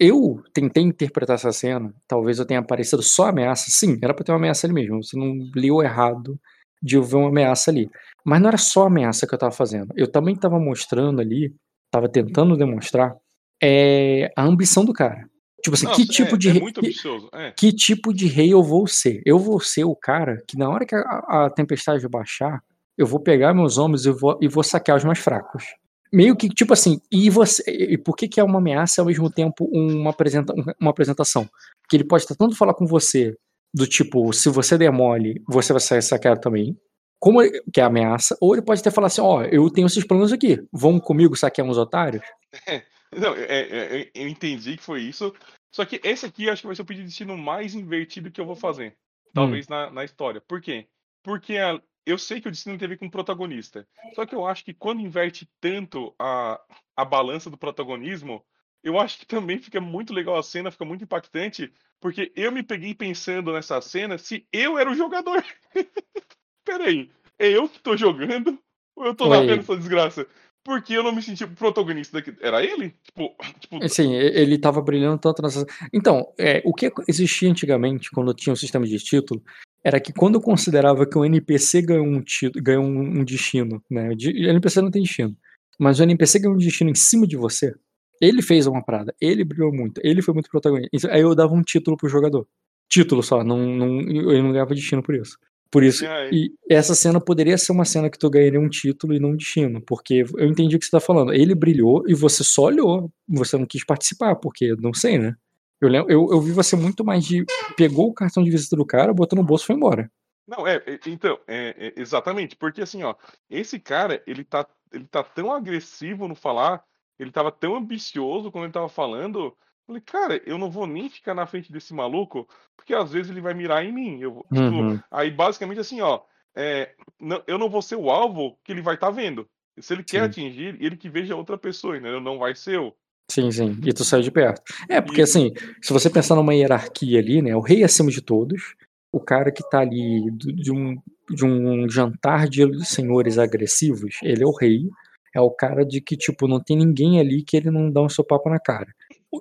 eu 0.00 0.42
tentei 0.52 0.82
interpretar 0.82 1.34
essa 1.34 1.52
cena. 1.52 1.94
Talvez 2.08 2.38
eu 2.38 2.46
tenha 2.46 2.60
aparecido 2.60 3.02
só 3.02 3.28
ameaça. 3.28 3.66
Sim, 3.68 3.98
era 4.02 4.14
pra 4.14 4.24
ter 4.24 4.32
uma 4.32 4.38
ameaça 4.38 4.66
ali 4.66 4.74
mesmo. 4.74 5.02
Você 5.02 5.18
não 5.18 5.34
leu 5.54 5.82
errado 5.82 6.38
de 6.82 6.96
eu 6.96 7.02
ver 7.02 7.16
uma 7.16 7.28
ameaça 7.28 7.70
ali. 7.70 7.90
Mas 8.24 8.40
não 8.40 8.48
era 8.48 8.58
só 8.58 8.86
ameaça 8.86 9.26
que 9.26 9.34
eu 9.34 9.38
tava 9.38 9.52
fazendo. 9.52 9.92
Eu 9.96 10.10
também 10.10 10.36
tava 10.36 10.58
mostrando 10.58 11.20
ali, 11.20 11.54
tava 11.90 12.08
tentando 12.08 12.56
demonstrar 12.56 13.16
é, 13.62 14.32
a 14.36 14.44
ambição 14.44 14.84
do 14.84 14.92
cara. 14.92 15.28
Tipo 15.66 15.74
assim, 15.74 15.86
Nossa, 15.86 16.00
que 16.00 16.06
tipo 16.06 16.34
é, 16.34 16.38
de. 16.38 16.48
é 16.48 16.52
re- 16.52 16.60
muito 16.60 16.80
que- 16.80 16.86
ambicioso. 16.86 17.28
É. 17.32 17.50
que 17.50 17.72
tipo 17.72 18.14
de 18.14 18.26
rei 18.26 18.52
eu 18.52 18.62
vou 18.62 18.86
ser? 18.86 19.20
Eu 19.26 19.38
vou 19.38 19.58
ser 19.60 19.84
o 19.84 19.96
cara 19.96 20.40
que 20.46 20.56
na 20.56 20.68
hora 20.70 20.86
que 20.86 20.94
a, 20.94 21.00
a 21.46 21.50
tempestade 21.50 22.06
baixar, 22.08 22.62
eu 22.96 23.06
vou 23.06 23.18
pegar 23.18 23.52
meus 23.52 23.76
homens 23.76 24.06
e 24.06 24.10
vou, 24.12 24.38
e 24.40 24.46
vou 24.48 24.62
saquear 24.62 24.96
os 24.96 25.02
mais 25.04 25.18
fracos. 25.18 25.64
Meio 26.12 26.36
que, 26.36 26.48
tipo 26.48 26.72
assim, 26.72 27.00
e 27.10 27.28
você. 27.28 27.62
E 27.68 27.98
por 27.98 28.14
que, 28.16 28.28
que 28.28 28.38
é 28.38 28.44
uma 28.44 28.58
ameaça 28.58 29.00
e 29.00 29.02
ao 29.02 29.06
mesmo 29.06 29.28
tempo 29.28 29.68
uma, 29.72 30.10
apresenta, 30.10 30.54
uma 30.80 30.90
apresentação? 30.90 31.48
Porque 31.82 31.96
ele 31.96 32.04
pode 32.04 32.22
estar 32.22 32.36
tanto 32.36 32.54
falar 32.56 32.74
com 32.74 32.86
você, 32.86 33.36
do 33.74 33.86
tipo, 33.88 34.32
se 34.32 34.48
você 34.48 34.78
demole, 34.78 35.42
você 35.48 35.72
vai 35.72 35.80
ser 35.80 36.00
saqueado 36.02 36.40
também. 36.40 36.76
Como 37.18 37.42
ele- 37.42 37.60
que 37.72 37.80
é 37.80 37.84
ameaça, 37.84 38.36
ou 38.40 38.54
ele 38.54 38.62
pode 38.62 38.80
até 38.80 38.90
falar 38.90 39.08
assim: 39.08 39.20
ó, 39.20 39.42
eu 39.42 39.68
tenho 39.68 39.86
esses 39.88 40.06
planos 40.06 40.32
aqui, 40.32 40.62
vão 40.72 41.00
comigo 41.00 41.34
saquear 41.36 41.66
uns 41.66 41.76
otários? 41.76 42.22
Não, 43.12 43.34
é- 43.34 43.44
é- 43.44 44.00
é- 44.02 44.10
eu 44.14 44.28
entendi 44.28 44.76
que 44.76 44.82
foi 44.82 45.02
isso. 45.02 45.34
Só 45.70 45.84
que 45.84 46.00
esse 46.02 46.24
aqui 46.26 46.48
acho 46.48 46.62
que 46.62 46.66
vai 46.66 46.76
ser 46.76 46.82
o 46.82 46.86
pedido 46.86 47.02
de 47.04 47.08
destino 47.08 47.36
mais 47.36 47.74
invertido 47.74 48.30
que 48.30 48.40
eu 48.40 48.46
vou 48.46 48.56
fazer. 48.56 48.96
Talvez 49.34 49.68
na, 49.68 49.90
na 49.90 50.04
história. 50.04 50.40
Por 50.40 50.60
quê? 50.60 50.88
Porque 51.22 51.56
a- 51.58 51.80
eu 52.06 52.16
sei 52.16 52.40
que 52.40 52.48
o 52.48 52.50
destino 52.50 52.78
tem 52.78 52.86
a 52.86 52.88
ver 52.88 52.98
com 52.98 53.06
o 53.06 53.10
protagonista. 53.10 53.86
Só 54.14 54.24
que 54.24 54.34
eu 54.34 54.46
acho 54.46 54.64
que 54.64 54.72
quando 54.72 55.00
inverte 55.00 55.48
tanto 55.60 56.14
a, 56.18 56.60
a 56.96 57.04
balança 57.04 57.50
do 57.50 57.58
protagonismo, 57.58 58.44
eu 58.82 58.98
acho 58.98 59.18
que 59.18 59.26
também 59.26 59.58
fica 59.58 59.80
muito 59.80 60.14
legal 60.14 60.36
a 60.36 60.42
cena, 60.42 60.70
fica 60.70 60.84
muito 60.84 61.04
impactante. 61.04 61.72
Porque 62.00 62.32
eu 62.36 62.52
me 62.52 62.62
peguei 62.62 62.94
pensando 62.94 63.52
nessa 63.52 63.80
cena 63.80 64.16
se 64.16 64.46
eu 64.52 64.78
era 64.78 64.90
o 64.90 64.94
jogador. 64.94 65.44
Peraí, 66.64 67.10
é 67.38 67.48
eu 67.48 67.68
que 67.68 67.80
tô 67.80 67.96
jogando? 67.96 68.58
Ou 68.94 69.06
eu 69.06 69.14
tô 69.14 69.24
Oi. 69.24 69.30
narrando 69.30 69.60
essa 69.60 69.76
desgraça? 69.76 70.26
Porque 70.66 70.92
eu 70.94 71.02
não 71.04 71.14
me 71.14 71.22
senti 71.22 71.46
protagonista 71.46 72.18
daqui. 72.18 72.36
Era 72.40 72.60
ele? 72.62 72.92
Tipo, 73.04 73.34
tipo 73.60 73.84
Assim, 73.84 74.12
e- 74.12 74.16
ele 74.40 74.58
tava 74.58 74.82
brilhando 74.82 75.16
tanto 75.18 75.40
nessa. 75.40 75.64
Então, 75.92 76.26
é, 76.36 76.60
o 76.64 76.74
que 76.74 76.90
existia 77.08 77.48
antigamente, 77.48 78.10
quando 78.10 78.34
tinha 78.34 78.52
um 78.52 78.56
sistema 78.56 78.84
de 78.84 78.98
título, 78.98 79.40
era 79.84 80.00
que 80.00 80.12
quando 80.12 80.34
eu 80.34 80.40
considerava 80.40 81.06
que 81.08 81.16
o 81.16 81.24
NPC 81.24 81.82
ganhou 81.82 82.04
um, 82.04 82.20
título, 82.20 82.64
ganhou 82.64 82.82
um, 82.84 83.20
um 83.20 83.24
destino, 83.24 83.80
né? 83.88 84.08
O 84.10 84.12
NPC 84.50 84.82
não 84.82 84.90
tem 84.90 85.02
destino. 85.02 85.36
Mas 85.78 86.00
o 86.00 86.02
NPC 86.02 86.40
ganhou 86.40 86.56
um 86.56 86.58
destino 86.58 86.90
em 86.90 86.94
cima 86.96 87.26
de 87.28 87.36
você. 87.36 87.72
Ele 88.20 88.42
fez 88.42 88.66
uma 88.66 88.82
parada, 88.84 89.14
ele 89.20 89.44
brilhou 89.44 89.72
muito, 89.72 90.00
ele 90.02 90.20
foi 90.22 90.34
muito 90.34 90.50
protagonista. 90.50 90.88
Isso- 90.92 91.08
Aí 91.08 91.20
eu 91.20 91.34
dava 91.34 91.54
um 91.54 91.62
título 91.62 91.96
pro 91.96 92.08
jogador. 92.08 92.48
Título 92.90 93.22
só, 93.22 93.44
não, 93.44 93.58
não, 93.58 94.00
ele 94.00 94.42
não 94.42 94.52
ganhava 94.52 94.74
destino 94.74 95.02
por 95.02 95.14
isso. 95.14 95.36
Por 95.70 95.82
isso, 95.82 96.04
E 96.32 96.52
essa 96.70 96.94
cena 96.94 97.20
poderia 97.20 97.58
ser 97.58 97.72
uma 97.72 97.84
cena 97.84 98.08
que 98.08 98.18
tu 98.18 98.30
ganharia 98.30 98.60
um 98.60 98.68
título 98.68 99.12
e 99.14 99.20
não 99.20 99.30
um 99.30 99.36
destino, 99.36 99.80
porque 99.80 100.24
eu 100.36 100.48
entendi 100.48 100.76
o 100.76 100.78
que 100.78 100.84
você 100.84 100.90
tá 100.90 101.00
falando. 101.00 101.32
Ele 101.32 101.54
brilhou 101.54 102.04
e 102.06 102.14
você 102.14 102.44
só 102.44 102.64
olhou, 102.64 103.10
você 103.28 103.56
não 103.56 103.66
quis 103.66 103.84
participar, 103.84 104.36
porque 104.36 104.74
não 104.78 104.94
sei, 104.94 105.18
né? 105.18 105.34
Eu, 105.80 105.90
eu, 105.90 106.28
eu 106.30 106.40
vi 106.40 106.52
você 106.52 106.74
muito 106.76 107.04
mais 107.04 107.24
de. 107.24 107.44
Pegou 107.76 108.08
o 108.08 108.14
cartão 108.14 108.42
de 108.42 108.50
visita 108.50 108.76
do 108.76 108.86
cara, 108.86 109.12
botou 109.12 109.36
no 109.36 109.44
bolso 109.44 109.64
e 109.64 109.66
foi 109.66 109.76
embora. 109.76 110.10
Não, 110.46 110.66
é, 110.66 110.76
é, 110.86 110.98
então, 111.06 111.38
é, 111.46 111.74
é, 111.88 112.00
exatamente, 112.00 112.54
porque 112.54 112.80
assim, 112.80 113.02
ó, 113.02 113.14
esse 113.50 113.80
cara, 113.80 114.22
ele 114.26 114.44
tá, 114.44 114.64
ele 114.92 115.04
tá 115.04 115.24
tão 115.24 115.52
agressivo 115.52 116.28
no 116.28 116.36
falar, 116.36 116.84
ele 117.18 117.32
tava 117.32 117.50
tão 117.50 117.74
ambicioso 117.74 118.52
quando 118.52 118.64
ele 118.64 118.72
tava 118.72 118.88
falando, 118.88 119.56
falei, 119.86 120.02
cara, 120.02 120.42
eu 120.44 120.58
não 120.58 120.70
vou 120.70 120.86
nem 120.86 121.08
ficar 121.08 121.34
na 121.34 121.46
frente 121.46 121.72
desse 121.72 121.94
maluco, 121.94 122.48
porque 122.76 122.94
às 122.94 123.12
vezes 123.12 123.30
ele 123.30 123.40
vai 123.40 123.54
mirar 123.54 123.84
em 123.84 123.92
mim, 123.92 124.20
eu, 124.20 124.44
tipo, 124.52 124.66
Uhum. 124.70 124.98
aí 125.10 125.30
basicamente 125.30 125.80
assim, 125.80 126.00
ó, 126.00 126.20
é, 126.54 126.92
não- 127.20 127.42
eu 127.46 127.58
não 127.58 127.68
vou 127.68 127.80
ser 127.82 127.96
o 127.96 128.10
alvo 128.10 128.58
que 128.64 128.72
ele 128.72 128.80
vai 128.82 128.94
estar 128.94 129.10
vendo, 129.10 129.48
se 129.78 129.92
ele 129.92 130.02
quer 130.02 130.20
Sim. 130.22 130.26
atingir, 130.26 130.76
ele 130.80 130.96
que 130.96 131.08
veja 131.08 131.36
outra 131.36 131.56
pessoa, 131.56 131.96
entendeu? 131.96 132.20
Não 132.20 132.38
vai 132.38 132.54
ser 132.54 132.76
eu. 132.76 132.94
Sim, 133.30 133.50
sim. 133.50 133.76
E 133.84 133.92
tu 133.92 134.04
saiu 134.04 134.22
de 134.22 134.30
perto. 134.30 134.62
É, 134.88 135.00
porque 135.00 135.20
E- 135.20 135.24
assim, 135.24 135.52
se 135.82 135.92
você 135.92 136.08
pensar 136.08 136.36
numa 136.36 136.54
hierarquia 136.54 137.18
ali, 137.18 137.42
né? 137.42 137.54
O 137.56 137.60
rei 137.60 137.82
acima 137.82 138.10
de 138.10 138.22
todos, 138.22 138.74
o 139.12 139.18
cara 139.20 139.50
que 139.50 139.68
tá 139.68 139.80
ali 139.80 140.30
de 140.30 140.70
um, 140.72 140.96
de 141.30 141.44
um 141.44 141.88
jantar 141.88 142.48
de 142.48 142.84
senhores 142.86 143.36
agressivos, 143.36 144.16
ele 144.22 144.44
é 144.44 144.46
o 144.46 144.56
rei. 144.56 144.88
É 145.34 145.40
o 145.40 145.50
cara 145.50 145.84
de 145.84 146.00
que, 146.00 146.16
tipo, 146.16 146.48
não 146.48 146.62
tem 146.62 146.76
ninguém 146.78 147.20
ali 147.20 147.42
que 147.42 147.56
ele 147.58 147.70
não 147.70 147.90
dá 147.90 148.00
um 148.00 148.08
seu 148.08 148.24
papo 148.24 148.48
na 148.48 148.58
cara. 148.60 148.86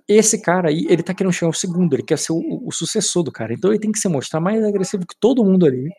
Esse 0.07 0.41
cara 0.41 0.69
aí, 0.69 0.85
ele 0.89 1.03
tá 1.03 1.13
querendo 1.13 1.33
chegar 1.33 1.47
ao 1.47 1.53
segundo, 1.53 1.93
ele 1.93 2.03
quer 2.03 2.17
ser 2.17 2.33
o, 2.33 2.67
o 2.67 2.71
sucessor 2.71 3.23
do 3.23 3.31
cara. 3.31 3.53
Então 3.53 3.71
ele 3.71 3.79
tem 3.79 3.91
que 3.91 3.99
se 3.99 4.07
mostrar 4.09 4.39
mais 4.39 4.63
agressivo 4.63 5.05
que 5.05 5.15
todo 5.19 5.43
mundo 5.43 5.65
ali, 5.65 5.89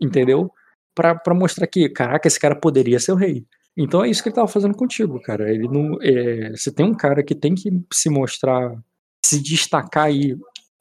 entendeu? 0.00 0.50
Pra, 0.94 1.14
pra 1.14 1.34
mostrar 1.34 1.66
que, 1.66 1.88
caraca, 1.88 2.26
esse 2.26 2.40
cara 2.40 2.56
poderia 2.56 2.98
ser 2.98 3.12
o 3.12 3.16
rei. 3.16 3.44
Então 3.76 4.02
é 4.04 4.08
isso 4.08 4.22
que 4.22 4.28
ele 4.30 4.34
tava 4.36 4.48
fazendo 4.48 4.74
contigo, 4.76 5.20
cara. 5.20 5.52
Ele 5.52 5.68
não. 5.68 5.98
É, 6.02 6.50
você 6.50 6.72
tem 6.72 6.86
um 6.86 6.94
cara 6.94 7.22
que 7.22 7.34
tem 7.34 7.54
que 7.54 7.70
se 7.92 8.08
mostrar, 8.08 8.74
se 9.24 9.40
destacar 9.42 10.04
aí 10.04 10.34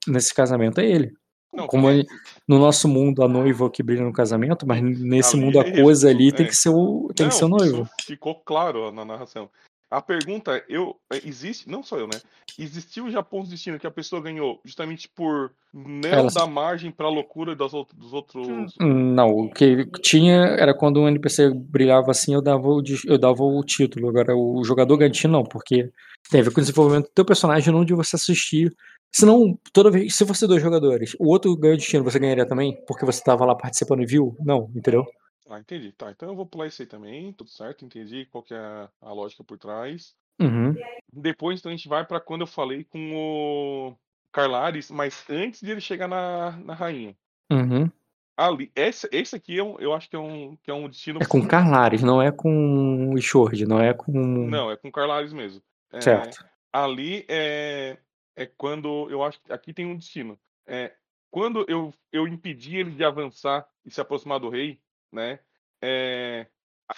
nesse 0.07 0.33
casamento, 0.33 0.79
é 0.79 0.85
ele. 0.85 1.13
Não, 1.53 1.67
Como 1.67 1.89
é- 1.89 2.03
no 2.47 2.57
nosso 2.59 2.87
mundo 2.87 3.23
a 3.23 3.27
noiva 3.27 3.69
que 3.69 3.81
brilha 3.83 4.03
no 4.03 4.11
casamento, 4.13 4.65
mas 4.67 4.81
nesse 4.81 5.35
Ali 5.35 5.45
mundo 5.45 5.59
a 5.59 5.63
é 5.63 5.81
coisa 5.81 6.09
isso, 6.09 6.17
ali 6.17 6.31
tem 6.31 6.45
é. 6.45 6.49
que 6.49 6.55
ser 6.55 6.69
o, 6.69 7.09
tem 7.15 7.27
que 7.29 7.35
ser 7.35 7.45
o 7.45 7.49
Não, 7.49 7.57
noivo. 7.57 7.89
ficou 8.01 8.35
claro 8.43 8.91
na 8.91 9.05
narração. 9.05 9.49
A 9.89 10.01
pergunta 10.01 10.57
é, 10.57 10.65
eu 10.67 10.95
é, 11.13 11.17
existe, 11.27 11.69
não 11.69 11.83
só 11.83 11.97
eu, 11.97 12.07
né? 12.07 12.19
Existiu 12.57 13.09
já 13.09 13.21
pontos 13.21 13.49
de 13.49 13.55
destino 13.55 13.79
que 13.79 13.85
a 13.85 13.91
pessoa 13.91 14.21
ganhou 14.21 14.59
justamente 14.65 15.07
por 15.07 15.51
não 15.73 16.09
Ela- 16.09 16.31
dar 16.31 16.47
margem 16.47 16.89
pra 16.91 17.07
loucura 17.07 17.55
das 17.55 17.73
out- 17.73 17.95
dos 17.95 18.11
outros. 18.11 18.75
Não, 18.79 19.29
o 19.29 19.49
que 19.51 19.85
tinha 20.01 20.37
era 20.57 20.73
quando 20.73 20.99
um 21.01 21.07
NPC 21.07 21.49
brilhava 21.53 22.11
assim, 22.11 22.33
eu 22.33 22.41
dava 22.41 22.67
o, 22.67 22.81
eu 23.05 23.17
dava 23.17 23.43
o 23.43 23.63
título. 23.63 24.09
Agora, 24.09 24.35
o 24.35 24.63
jogador 24.63 24.97
ganha 24.97 25.09
destino, 25.09 25.33
não, 25.33 25.43
porque 25.43 25.89
tem 26.31 26.41
a 26.41 26.43
ver 26.43 26.51
com 26.51 26.59
o 26.59 26.63
desenvolvimento 26.63 27.05
do 27.05 27.13
teu 27.13 27.25
personagem, 27.25 27.71
não 27.73 27.85
de 27.85 27.93
você 27.93 28.15
assistir. 28.15 28.75
Senão, 29.13 29.57
toda 29.71 29.91
vez, 29.91 30.15
se 30.15 30.25
fosse 30.25 30.45
dois 30.47 30.61
jogadores, 30.61 31.15
o 31.19 31.27
outro 31.29 31.55
ganhou 31.55 31.77
destino, 31.77 32.03
você 32.03 32.19
ganharia 32.19 32.45
também? 32.45 32.77
Porque 32.87 33.05
você 33.05 33.23
tava 33.23 33.45
lá 33.45 33.55
participando 33.55 34.01
e 34.01 34.05
viu? 34.05 34.35
Não, 34.39 34.69
entendeu? 34.75 35.05
Ah, 35.49 35.59
entendi. 35.59 35.91
Tá, 35.91 36.11
então 36.11 36.29
eu 36.29 36.35
vou 36.35 36.45
pular 36.45 36.67
isso 36.67 36.81
aí 36.81 36.87
também, 36.87 37.31
tudo 37.33 37.49
certo, 37.49 37.85
entendi 37.85 38.25
qual 38.25 38.43
que 38.43 38.53
é 38.53 38.57
a, 38.57 38.89
a 39.01 39.13
lógica 39.13 39.43
por 39.43 39.57
trás. 39.57 40.15
Uhum. 40.39 40.75
Depois, 41.11 41.59
então, 41.59 41.71
a 41.71 41.75
gente 41.75 41.87
vai 41.87 42.05
pra 42.05 42.19
quando 42.19 42.41
eu 42.41 42.47
falei 42.47 42.83
com 42.83 43.15
o 43.15 43.95
Carlares, 44.31 44.91
mas 44.91 45.23
antes 45.29 45.61
de 45.61 45.71
ele 45.71 45.81
chegar 45.81 46.07
na, 46.07 46.51
na 46.57 46.73
rainha. 46.73 47.15
Uhum. 47.51 47.89
Ali, 48.35 48.69
esse, 48.75 49.07
esse 49.13 49.35
aqui 49.35 49.57
é 49.57 49.63
um, 49.63 49.79
eu 49.79 49.93
acho 49.93 50.09
que 50.09 50.15
é 50.15 50.19
um, 50.19 50.57
que 50.57 50.69
é 50.69 50.73
um 50.73 50.89
destino. 50.89 51.19
É 51.21 51.25
com 51.25 51.47
Carlares, 51.47 52.03
não 52.03 52.21
é 52.21 52.31
com 52.31 53.13
o 53.13 53.17
Ishord, 53.17 53.65
não 53.65 53.79
é 53.79 53.93
com. 53.93 54.11
Não, 54.11 54.69
é 54.69 54.75
com 54.75 54.91
Carlares 54.91 55.31
mesmo. 55.31 55.61
É, 55.93 56.01
Certo. 56.01 56.45
ali 56.73 57.25
é, 57.29 57.97
é 58.35 58.45
quando 58.45 59.09
eu 59.09 59.23
acho 59.23 59.39
que 59.41 59.53
aqui 59.53 59.73
tem 59.73 59.85
um 59.85 59.95
destino. 59.95 60.37
É, 60.67 60.91
quando 61.31 61.65
eu, 61.69 61.93
eu 62.11 62.27
impedi 62.27 62.75
ele 62.75 62.91
de 62.91 63.05
avançar 63.05 63.65
e 63.85 63.91
se 63.91 64.01
aproximar 64.01 64.39
do 64.39 64.49
rei, 64.49 64.79
né? 65.11 65.39
é, 65.81 66.47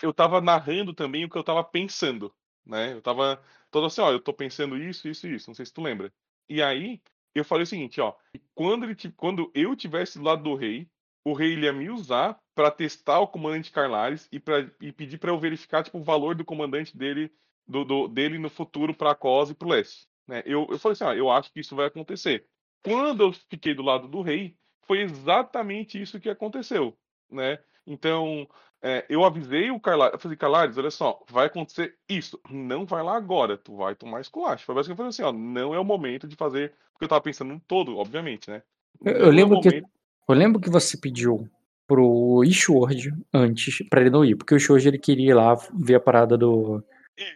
eu 0.02 0.14
tava 0.14 0.42
narrando 0.42 0.94
também 0.94 1.26
o 1.26 1.30
que 1.30 1.38
eu 1.38 1.44
tava 1.44 1.64
pensando, 1.64 2.34
né? 2.66 2.94
Eu 2.94 3.02
tava 3.02 3.42
todo 3.72 3.86
assim, 3.88 4.02
ó, 4.02 4.12
eu 4.12 4.20
tô 4.22 4.34
pensando 4.34 4.78
isso, 4.78 5.08
isso 5.08 5.28
isso, 5.28 5.50
não 5.50 5.56
sei 5.56 5.66
se 5.66 5.74
tu 5.74 5.82
lembra. 5.82 6.14
E 6.50 6.62
aí 6.62 7.02
eu 7.36 7.44
falei 7.46 7.64
o 7.64 7.68
seguinte, 7.68 8.00
ó, 8.02 8.14
quando 8.56 8.86
ele 8.86 8.96
quando 9.16 9.52
eu 9.54 9.76
tivesse 9.76 10.18
do 10.18 10.24
lado 10.26 10.44
do 10.44 10.56
rei, 10.56 10.90
o 11.24 11.34
rei 11.34 11.54
ele 11.54 11.66
ia 11.66 11.74
me 11.74 11.90
usar 11.90 12.40
para 12.56 12.72
testar 12.72 13.20
o 13.20 13.28
comandante 13.28 13.72
Carlares 13.72 14.28
e 14.32 14.40
para 14.40 14.70
e 14.82 14.92
pedir 14.92 15.18
para 15.18 15.32
eu 15.32 15.40
verificar 15.40 15.84
tipo 15.84 15.98
o 16.00 16.04
valor 16.04 16.36
do 16.36 16.46
comandante 16.46 16.96
dele 16.98 17.32
do, 17.68 17.84
do- 17.84 18.08
dele 18.08 18.38
no 18.40 18.50
futuro 18.50 18.94
para 18.96 19.12
a 19.12 19.16
COS 19.16 19.52
e 19.52 19.56
para 19.56 19.68
o 19.68 19.72
leste. 19.72 20.08
Né? 20.28 20.42
Eu, 20.46 20.68
eu 20.70 20.80
falei 20.80 20.94
assim, 20.94 21.04
ah, 21.06 21.16
eu 21.16 21.30
acho 21.32 21.52
que 21.52 21.60
isso 21.60 21.76
vai 21.76 21.88
acontecer. 21.88 22.48
Quando 22.84 23.24
eu 23.24 23.34
fiquei 23.34 23.74
do 23.74 23.82
lado 23.84 24.08
do 24.08 24.22
rei, 24.22 24.58
foi 24.86 25.02
exatamente 25.02 26.02
isso 26.02 26.20
que 26.20 26.30
aconteceu. 26.30 26.98
né? 27.30 27.60
Então, 27.88 28.48
é, 28.82 29.06
eu 29.10 29.24
avisei 29.24 29.72
o 29.72 29.80
Carlares, 29.80 30.14
eu 30.14 30.20
falei, 30.20 30.38
Carlares, 30.38 30.78
olha 30.78 30.92
só, 30.92 31.24
vai 31.30 31.46
acontecer 31.48 31.96
isso, 32.08 32.40
não 32.52 32.86
vai 32.86 33.02
lá 33.02 33.16
agora, 33.16 33.58
tu 33.58 33.78
vai 33.78 33.96
tomar 33.96 34.20
esculacho. 34.22 34.66
Foi 34.66 34.76
basicamente 34.76 34.92
eu 34.92 34.98
falei 34.98 35.10
assim, 35.10 35.24
ó, 35.24 35.32
não 35.32 35.74
é 35.74 35.80
o 35.80 35.86
momento 35.86 36.28
de 36.28 36.36
fazer, 36.36 36.74
porque 36.92 37.06
eu 37.06 37.10
tava 37.10 37.22
pensando 37.22 37.54
no 37.54 37.60
todo, 37.62 37.98
obviamente, 37.98 38.50
né? 38.50 38.62
Eu, 39.04 39.14
Não 39.14 39.20
eu 39.22 39.28
é 39.28 39.32
lembro 39.32 39.62
que, 39.62 39.70
momento- 39.70 39.90
eu 40.28 40.36
lembro 40.36 40.62
que 40.62 40.70
você 40.70 40.98
pediu 40.98 41.50
pro 41.88 42.44
Ishword 42.44 43.14
antes 43.34 43.88
pra 43.90 44.02
ele 44.02 44.10
não 44.10 44.26
ir, 44.26 44.36
porque 44.36 44.54
o 44.54 44.58
Ishword 44.58 44.86
ele 44.88 45.00
queria 45.00 45.30
ir 45.32 45.34
lá 45.34 45.56
ver 45.74 45.96
a 45.96 46.00
parada 46.02 46.38
do 46.38 46.84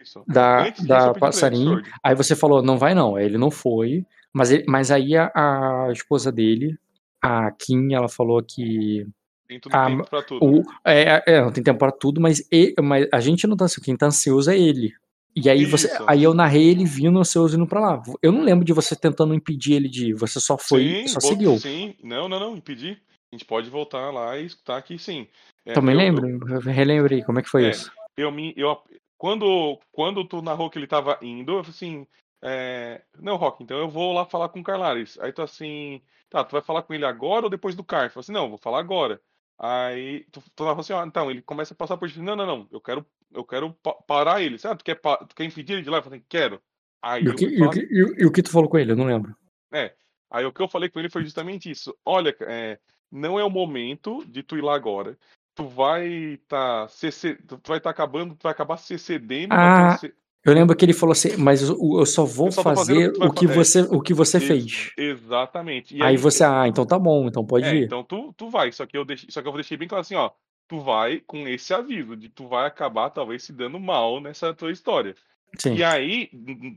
Isso. 0.02 0.22
da, 0.26 0.66
Antes 0.66 0.86
da 0.86 1.14
passarinho. 1.14 1.80
Aí 2.04 2.14
você 2.14 2.36
falou, 2.36 2.62
não 2.62 2.76
vai 2.76 2.94
não. 2.94 3.16
Aí 3.16 3.24
ele 3.24 3.38
não 3.38 3.50
foi. 3.50 4.04
Mas, 4.32 4.50
ele- 4.50 4.64
mas 4.68 4.90
aí 4.90 5.16
a, 5.16 5.30
a 5.34 5.90
esposa 5.92 6.30
dele, 6.30 6.78
a 7.22 7.50
Kim, 7.52 7.94
ela 7.94 8.08
falou 8.08 8.42
que. 8.42 9.06
Tem 9.52 9.60
tudo 9.60 9.76
Ah, 9.76 9.86
tempo 9.86 10.08
pra 10.08 10.22
tudo. 10.22 10.46
O, 10.46 10.62
é, 10.82 11.22
é, 11.26 11.42
não 11.42 11.52
tem 11.52 11.62
tempo 11.62 11.78
pra 11.78 11.92
tudo, 11.92 12.22
mas, 12.22 12.40
e- 12.50 12.74
mas 12.82 13.06
a 13.12 13.20
gente 13.20 13.46
não 13.46 13.54
tá 13.54 13.66
ansioso. 13.66 13.84
Quem 13.84 13.94
tá 13.94 14.06
ansioso 14.06 14.50
é 14.50 14.58
ele. 14.58 14.94
E 15.36 15.50
aí 15.50 15.66
você. 15.66 15.88
Isso. 15.88 16.04
Aí 16.08 16.22
eu 16.22 16.32
narrei 16.32 16.70
ele 16.70 16.86
vindo 16.86 17.18
ansioso 17.18 17.54
indo 17.56 17.66
pra 17.66 17.80
lá. 17.80 18.02
Eu 18.22 18.32
não 18.32 18.42
lembro 18.42 18.64
de 18.64 18.72
você 18.72 18.96
tentando 18.96 19.34
impedir 19.34 19.74
ele 19.74 19.88
de 19.90 20.08
ir. 20.10 20.14
Você 20.14 20.40
só 20.40 20.56
foi, 20.56 20.84
sim, 21.02 21.06
só 21.08 21.20
seguiu. 21.20 21.58
Sim, 21.58 21.94
não, 22.02 22.30
não, 22.30 22.40
não, 22.40 22.56
impedir. 22.56 23.02
A 23.30 23.36
gente 23.36 23.44
pode 23.44 23.68
voltar 23.68 24.10
lá 24.10 24.38
e 24.38 24.46
escutar 24.46 24.78
aqui, 24.78 24.98
sim. 24.98 25.26
É, 25.66 25.74
Também 25.74 25.94
eu- 25.94 25.98
lembro. 26.00 26.60
Relembre 26.60 27.16
aí, 27.16 27.24
como 27.24 27.38
é 27.38 27.42
que 27.42 27.48
foi 27.50 27.66
É, 27.66 27.70
isso? 27.70 27.92
eu 28.16 28.32
me 28.32 28.54
eu 28.56 28.78
quando 29.18 29.78
quando 29.92 30.24
tu 30.24 30.40
narrou 30.42 30.68
que 30.70 30.78
ele 30.78 30.86
tava 30.86 31.18
indo 31.22 31.52
eu 31.52 31.64
falei 31.64 31.70
assim 31.70 32.06
é, 32.44 33.00
não 33.20 33.36
Rock 33.36 33.62
então 33.62 33.78
eu 33.78 33.88
vou 33.88 34.12
lá 34.12 34.24
falar 34.26 34.48
com 34.48 34.60
o 34.60 34.64
Carlares 34.64 35.18
aí 35.20 35.32
tu 35.32 35.40
assim 35.40 36.02
tá 36.28 36.42
tu 36.44 36.52
vai 36.52 36.60
falar 36.60 36.82
com 36.82 36.92
ele 36.92 37.04
agora 37.06 37.44
ou 37.46 37.50
depois 37.50 37.74
do 37.74 37.84
car 37.84 38.04
eu 38.04 38.10
falei 38.10 38.20
assim 38.24 38.32
não 38.32 38.44
eu 38.44 38.48
vou 38.50 38.58
falar 38.58 38.80
agora 38.80 39.20
aí 39.58 40.24
tu, 40.32 40.42
tu 40.54 40.64
narrou 40.64 40.80
assim 40.80 40.92
ó, 40.92 41.04
então 41.04 41.30
ele 41.30 41.42
começa 41.42 41.74
a 41.74 41.76
passar 41.76 41.96
por 41.96 42.10
ti 42.10 42.20
não 42.20 42.34
não 42.36 42.46
não 42.46 42.68
eu 42.70 42.80
quero 42.80 43.06
eu 43.32 43.44
quero 43.44 43.72
pa- 43.74 43.94
parar 43.94 44.42
ele 44.42 44.56
ah, 44.64 44.74
tu 44.74 44.84
quer 44.84 44.96
tu 45.00 45.34
quer 45.34 45.44
impedir 45.44 45.74
ele 45.74 45.82
de 45.82 45.90
lá 45.90 45.98
eu 45.98 46.02
falei 46.02 46.24
quero 46.28 46.60
aí 47.00 47.24
E 47.24 47.28
o, 47.28 47.32
eu 47.32 47.36
que, 47.36 47.46
fui 47.46 47.58
e, 47.58 47.62
o 47.62 47.70
que, 47.70 47.80
e 47.90 48.02
o- 48.02 48.20
e 48.22 48.26
o 48.26 48.32
que 48.32 48.42
tu 48.42 48.50
falou 48.50 48.68
com 48.68 48.78
ele? 48.78 48.92
Eu 48.92 48.96
não 48.96 49.04
lembro. 49.04 49.36
é, 49.72 49.94
aí 50.30 50.44
o 50.44 50.52
que 50.52 50.62
eu 50.62 50.68
falei 50.68 50.88
com 50.88 50.98
ele 50.98 51.10
foi 51.10 51.22
justamente 51.22 51.70
isso. 51.70 51.96
Olha, 52.04 52.34
é, 52.40 52.78
não 53.10 53.38
é 53.38 53.44
o 53.44 53.50
momento 53.50 54.24
de 54.24 54.42
tu 54.42 54.56
ir 54.56 54.62
lá 54.62 54.74
agora. 54.74 55.18
Tu 55.54 55.68
vai 55.68 56.38
tá 56.48 56.88
se- 56.88 57.34
tu 57.46 57.60
vai 57.66 57.78
estar 57.78 57.90
acabando, 57.90 58.34
tu 58.34 58.42
vai 58.44 58.52
acabar 58.52 58.78
se 58.78 58.94
excedendo. 58.94 59.54
Ah, 59.54 59.98
Eu 60.44 60.54
lembro 60.54 60.76
que 60.76 60.84
ele 60.84 60.92
falou 60.92 61.12
assim, 61.12 61.36
mas 61.36 61.62
eu, 61.62 62.06
só 62.06 62.24
vou 62.24 62.48
Eu 62.48 62.52
só 62.52 62.62
fazer 62.62 63.12
o 63.18 63.30
que 63.32 63.44
o 63.44 63.46
que 63.46 63.46
é. 63.48 63.48
você, 63.48 63.82
o 63.82 64.00
que 64.00 64.14
você 64.14 64.38
Ex- 64.38 64.46
fez. 64.46 64.92
Exatamente. 64.96 65.96
E 65.96 66.02
Aí 66.02 66.16
você, 66.16 66.44
ah, 66.44 66.66
então 66.68 66.86
tá 66.86 66.98
bom, 66.98 67.26
então 67.28 67.46
pode 67.46 67.66
é, 67.66 67.74
ir. 67.74 67.84
então 67.84 68.04
tu, 68.04 68.32
tu 68.34 68.50
vai. 68.50 68.72
Só 68.72 68.86
que 68.86 68.96
eu 68.96 69.04
deixei, 69.04 69.30
só 69.30 69.42
que 69.42 69.48
eu 69.48 69.52
deixei 69.54 69.76
bem 69.76 69.88
claro 69.88 70.02
assim, 70.02 70.14
ó. 70.16 70.30
Tu 70.68 70.80
vai 70.80 71.20
com 71.20 71.46
esse 71.48 71.74
aviso 71.74 72.16
de 72.16 72.28
tu 72.28 72.48
vai 72.48 72.66
acabar 72.66 73.10
talvez 73.10 73.42
se 73.44 73.52
dando 73.52 73.78
mal 73.80 74.20
nessa 74.20 74.54
tua 74.54 74.72
história. 74.72 75.14
Sim. 75.58 75.74
E 75.74 75.84
aí, 75.84 76.30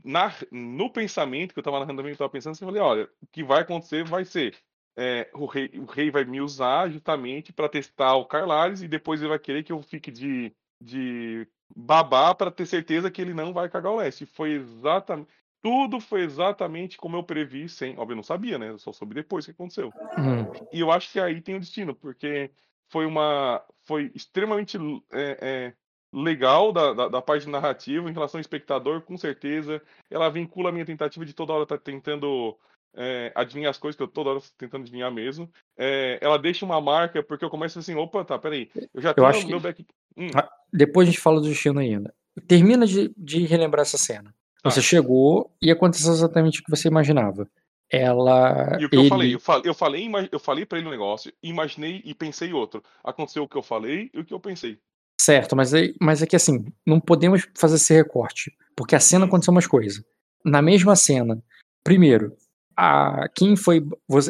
na, 0.04 0.32
no 0.52 0.90
pensamento 0.92 1.54
que 1.54 1.58
eu 1.60 1.62
tava 1.64 1.80
narrando 1.80 1.98
também, 1.98 2.12
eu 2.12 2.18
tava 2.18 2.30
pensando 2.30 2.52
assim, 2.52 2.64
eu 2.64 2.68
falei, 2.68 2.82
olha, 2.82 3.04
o 3.22 3.26
que 3.32 3.42
vai 3.44 3.62
acontecer 3.62 4.04
vai 4.04 4.24
ser. 4.24 4.54
é, 4.98 5.30
o, 5.34 5.46
rei, 5.46 5.70
o 5.78 5.84
rei 5.86 6.10
vai 6.10 6.24
me 6.24 6.40
usar 6.40 6.90
justamente 6.90 7.52
para 7.52 7.68
testar 7.68 8.16
o 8.16 8.26
Carlares 8.26 8.82
e 8.82 8.88
depois 8.88 9.20
ele 9.20 9.30
vai 9.30 9.38
querer 9.38 9.62
que 9.62 9.72
eu 9.72 9.82
fique 9.82 10.10
de, 10.10 10.54
de 10.82 11.46
babá 11.74 12.34
para 12.34 12.50
ter 12.50 12.66
certeza 12.66 13.10
que 13.10 13.20
ele 13.20 13.34
não 13.34 13.52
vai 13.52 13.68
cagar 13.68 13.92
o 13.92 13.96
leste. 13.96 14.26
Foi 14.26 14.52
exatamente. 14.52 15.28
Tudo 15.62 16.00
foi 16.00 16.22
exatamente 16.22 16.96
como 16.96 17.16
eu 17.16 17.24
previ, 17.24 17.68
sem. 17.68 17.98
Óbvio, 17.98 18.12
eu 18.12 18.16
não 18.16 18.22
sabia, 18.22 18.58
né? 18.58 18.70
Eu 18.70 18.78
só 18.78 18.92
soube 18.92 19.14
depois 19.14 19.44
o 19.44 19.48
que 19.48 19.52
aconteceu. 19.52 19.92
Hum. 20.16 20.66
E 20.72 20.78
eu 20.78 20.92
acho 20.92 21.10
que 21.10 21.18
aí 21.18 21.40
tem 21.40 21.56
o 21.56 21.60
destino, 21.60 21.94
porque 21.94 22.50
foi 22.88 23.04
uma. 23.04 23.64
Foi 23.82 24.12
extremamente 24.14 24.78
é, 25.12 25.38
é, 25.40 25.74
legal 26.12 26.72
da, 26.72 26.92
da, 26.92 27.08
da 27.08 27.22
parte 27.22 27.48
narrativa 27.48 28.08
em 28.08 28.12
relação 28.12 28.38
ao 28.38 28.42
espectador, 28.42 29.02
com 29.02 29.16
certeza. 29.16 29.82
Ela 30.10 30.30
vincula 30.30 30.68
a 30.68 30.72
minha 30.72 30.86
tentativa 30.86 31.24
de 31.24 31.32
toda 31.32 31.52
hora 31.52 31.64
estar 31.64 31.78
tentando 31.78 32.56
é, 32.96 33.30
adivinhar 33.34 33.70
as 33.70 33.78
coisas, 33.78 33.96
que 33.96 34.02
eu 34.02 34.08
toda 34.08 34.30
hora 34.30 34.40
tentando 34.56 34.82
adivinhar 34.82 35.12
mesmo. 35.12 35.50
É, 35.76 36.18
ela 36.20 36.38
deixa 36.38 36.64
uma 36.64 36.80
marca, 36.80 37.22
porque 37.22 37.44
eu 37.44 37.50
começo 37.50 37.78
assim, 37.78 37.94
opa, 37.94 38.24
tá, 38.24 38.38
peraí. 38.38 38.70
Eu 38.94 39.02
já 39.02 39.12
tenho 39.14 39.26
acho 39.26 39.46
meu 39.46 39.58
que- 39.58 39.62
back. 39.62 39.86
Hum, 40.16 40.28
Depois 40.72 41.06
a 41.06 41.10
gente 41.10 41.20
fala 41.20 41.40
do 41.40 41.48
destino 41.48 41.78
ainda. 41.78 42.12
Termina 42.48 42.86
de, 42.86 43.12
de 43.16 43.44
relembrar 43.46 43.82
essa 43.82 43.98
cena. 43.98 44.34
Tá. 44.62 44.70
Você 44.70 44.80
chegou 44.82 45.54
e 45.60 45.70
aconteceu 45.70 46.12
exatamente 46.12 46.60
o 46.60 46.64
que 46.64 46.70
você 46.70 46.88
imaginava. 46.88 47.48
Ela. 47.90 48.76
E 48.80 48.84
o 48.84 48.90
que 48.90 48.96
ele, 48.96 49.06
eu 49.06 49.08
falei? 49.08 49.34
Eu 49.34 49.40
falei, 49.40 49.62
eu 49.70 49.74
falei, 49.74 50.28
eu 50.32 50.38
falei 50.40 50.66
para 50.66 50.78
ele 50.78 50.88
um 50.88 50.90
negócio, 50.90 51.32
imaginei 51.42 52.02
e 52.04 52.14
pensei 52.14 52.52
outro. 52.52 52.82
Aconteceu 53.04 53.44
o 53.44 53.48
que 53.48 53.56
eu 53.56 53.62
falei 53.62 54.10
e 54.12 54.20
o 54.20 54.24
que 54.24 54.34
eu 54.34 54.40
pensei. 54.40 54.78
Certo, 55.20 55.56
mas, 55.56 55.72
aí, 55.72 55.94
mas 56.00 56.20
é 56.22 56.26
que 56.26 56.36
assim, 56.36 56.66
não 56.84 57.00
podemos 57.00 57.46
fazer 57.56 57.76
esse 57.76 57.94
recorte. 57.94 58.52
Porque 58.76 58.94
a 58.94 59.00
cena 59.00 59.24
aconteceu 59.26 59.52
umas 59.52 59.66
coisas. 59.66 60.04
Na 60.44 60.60
mesma 60.60 60.94
cena, 60.96 61.42
primeiro, 61.82 62.36
a, 62.76 63.28
quem 63.34 63.56
foi. 63.56 63.82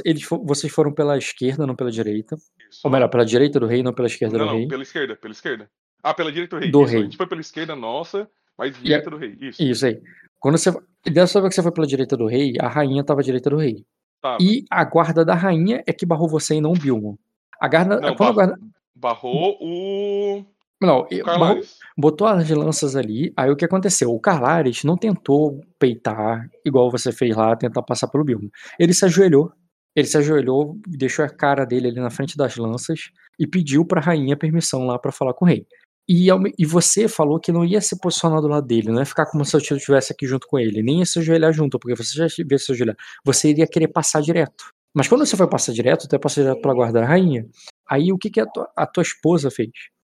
Eles, 0.05 0.25
vocês 0.45 0.73
foram 0.73 0.93
pela 0.93 1.19
esquerda, 1.19 1.67
não 1.67 1.75
pela 1.75 1.91
direita. 1.91 2.37
Isso. 2.71 2.81
Ou 2.85 2.91
melhor, 2.91 3.09
pela 3.09 3.25
direita 3.25 3.59
do 3.61 3.67
rei, 3.67 3.83
não 3.83 3.93
pela 3.93 4.07
esquerda 4.09 4.39
Não, 4.39 4.47
do 4.47 4.51
não, 4.53 4.59
rei. 4.59 4.69
pela 4.69 4.83
esquerda, 4.83 5.17
pela 5.17 5.33
esquerda. 5.33 5.71
Ah, 6.03 6.15
pela 6.15 6.31
direita 6.31 6.57
do 6.57 6.61
rei. 6.61 6.71
Do 6.71 6.83
Isso, 6.85 6.93
rei. 6.93 7.01
A 7.01 7.05
gente 7.05 7.17
foi 7.17 7.27
pela 7.27 7.41
esquerda 7.41 7.75
nossa, 7.75 8.29
mas 8.57 8.77
a- 8.77 8.81
direita 8.81 9.11
do 9.11 9.17
rei. 9.17 9.37
Isso. 9.41 9.63
Isso 9.63 9.87
aí. 9.87 10.01
Quando 10.39 10.59
você. 10.59 10.71
Dessa 11.05 11.41
vez 11.41 11.51
que 11.51 11.55
você 11.57 11.63
foi 11.63 11.73
pela 11.73 11.87
direita 11.87 12.17
do 12.17 12.27
rei, 12.27 12.55
a 12.61 12.69
rainha 12.69 13.03
tava 13.03 13.21
à 13.21 13.25
direita 13.25 13.51
do 13.51 13.57
rei. 13.57 13.85
Tava. 14.21 14.39
E 14.41 14.65
a 14.71 14.85
guarda 14.85 15.25
da 15.25 15.35
rainha 15.35 15.83
é 15.87 15.93
que 15.93 16.07
barrou 16.07 16.29
você 16.29 16.55
e 16.57 16.61
não 16.61 16.73
o 16.73 16.79
Bilmo. 16.79 17.19
A 17.61 17.69
guarda. 17.69 18.01
Não, 18.01 18.15
quando 18.15 18.31
a 18.31 18.33
guarda 18.33 18.59
barrou 18.95 19.57
o 19.61 20.45
não, 20.81 21.07
Carlares. 21.25 21.77
botou 21.97 22.27
as 22.27 22.49
lanças 22.51 22.97
ali. 22.97 23.33
Aí 23.37 23.51
o 23.51 23.57
que 23.57 23.65
aconteceu? 23.65 24.11
O 24.11 24.21
Carlares 24.21 24.85
não 24.85 24.97
tentou 24.97 25.61
peitar, 25.79 26.49
igual 26.65 26.91
você 26.91 27.11
fez 27.13 27.35
lá, 27.35 27.57
tentar 27.57 27.83
passar 27.83 28.09
pelo 28.09 28.25
Bilmo. 28.25 28.51
Ele 28.79 28.93
se 28.93 29.05
ajoelhou. 29.05 29.53
Ele 29.95 30.07
se 30.07 30.19
ajoelhou, 30.19 30.79
deixou 30.87 31.25
a 31.25 31.29
cara 31.31 31.65
dele 31.65 31.89
ali 31.89 32.01
na 32.01 32.11
frente 32.11 32.37
das 32.37 32.57
lanças 32.57 33.11
e 33.39 33.47
pediu 33.47 33.83
pra 33.83 33.99
rainha 33.99 34.37
permissão 34.37 34.85
lá 34.85 34.99
pra 34.99 35.11
falar 35.11 35.33
com 35.33 35.47
o 35.47 35.49
rei. 35.49 35.67
E, 36.07 36.29
e 36.59 36.67
você 36.67 37.09
falou 37.09 37.41
que 37.41 37.51
não 37.51 37.65
ia 37.65 37.81
se 37.81 37.99
posicionar 37.99 38.43
do 38.43 38.47
lado 38.47 38.67
dele, 38.67 38.93
não 38.93 38.99
ia 38.99 39.07
ficar 39.07 39.25
como 39.25 39.43
se 39.43 39.57
eu 39.57 39.59
estivesse 39.59 40.13
aqui 40.13 40.27
junto 40.27 40.47
com 40.47 40.59
ele, 40.59 40.83
nem 40.83 40.99
ia 40.99 41.07
se 41.07 41.19
ajoelhar 41.19 41.51
junto, 41.53 41.79
porque 41.79 41.97
você 41.97 42.15
já 42.15 42.25
ia 42.25 42.59
se 42.59 42.73
ajoelhar. 42.73 42.95
Você 43.25 43.49
iria 43.49 43.67
querer 43.67 43.89
passar 43.89 44.21
direto. 44.21 44.67
Mas 44.95 45.09
quando 45.09 45.25
você 45.25 45.37
foi 45.37 45.49
passar 45.49 45.73
direto, 45.73 46.07
ia 46.13 46.19
passar 46.19 46.43
direto 46.43 46.61
pela 46.61 46.75
guarda 46.75 47.01
da 47.01 47.07
rainha. 47.07 47.47
Aí 47.89 48.13
o 48.13 48.19
que, 48.19 48.31
que 48.31 48.41
a, 48.41 48.47
tua, 48.47 48.71
a 48.77 48.87
tua 48.87 49.03
esposa 49.03 49.51
fez? 49.51 49.71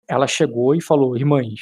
Ela 0.10 0.28
chegou 0.28 0.74
e 0.76 0.82
falou: 0.82 1.15
irmãs, 1.15 1.60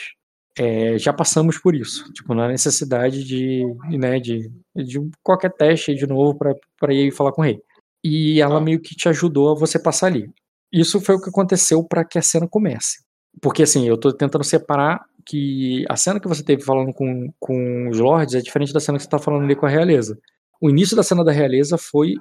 é, 0.58 0.98
já 0.98 1.12
passamos 1.14 1.58
por 1.60 1.76
isso. 1.76 2.12
Tipo, 2.14 2.34
não 2.34 2.44
há 2.44 2.48
necessidade 2.48 3.24
de, 3.24 3.64
né, 3.98 4.20
de, 4.20 4.50
de 4.76 5.00
qualquer 5.22 5.52
teste 5.54 5.94
de 5.94 6.08
novo 6.08 6.38
pra 6.80 6.94
ir 6.94 7.12
falar 7.12 7.32
com 7.32 7.42
o 7.42 7.46
rei. 7.46 7.60
E 8.04 8.40
ela 8.42 8.56
Tá. 8.60 8.62
meio 8.62 8.80
que 8.80 8.96
te 8.96 9.10
ajudou 9.10 9.52
a 9.52 9.56
você 9.56 9.78
passar 9.78 10.08
ali. 10.08 10.30
Isso 10.72 11.00
foi 11.02 11.16
o 11.16 11.22
que 11.22 11.30
aconteceu 11.30 11.84
pra 11.84 12.04
que 12.06 12.18
a 12.18 12.22
cena 12.22 12.48
comece. 12.48 13.04
Porque 13.42 13.64
assim, 13.64 13.88
eu 13.88 13.98
tô 13.98 14.12
tentando 14.14 14.44
separar 14.44 15.04
que 15.26 15.86
a 15.90 15.96
cena 15.98 16.20
que 16.20 16.28
você 16.28 16.44
teve 16.44 16.64
falando 16.64 16.94
com, 16.94 17.32
com 17.40 17.90
os 17.90 18.00
lords 18.00 18.34
é 18.34 18.40
diferente 18.42 18.74
da 18.74 18.80
cena 18.80 18.98
que 18.98 19.04
você 19.04 19.10
tá 19.10 19.20
falando 19.20 19.44
ali 19.44 19.56
com 19.56 19.66
a 19.66 19.70
realeza. 19.70 20.18
O 20.62 20.70
início 20.70 20.96
da 20.96 21.04
cena 21.04 21.24
da 21.24 21.32
realeza 21.32 21.78
foi 21.78 22.16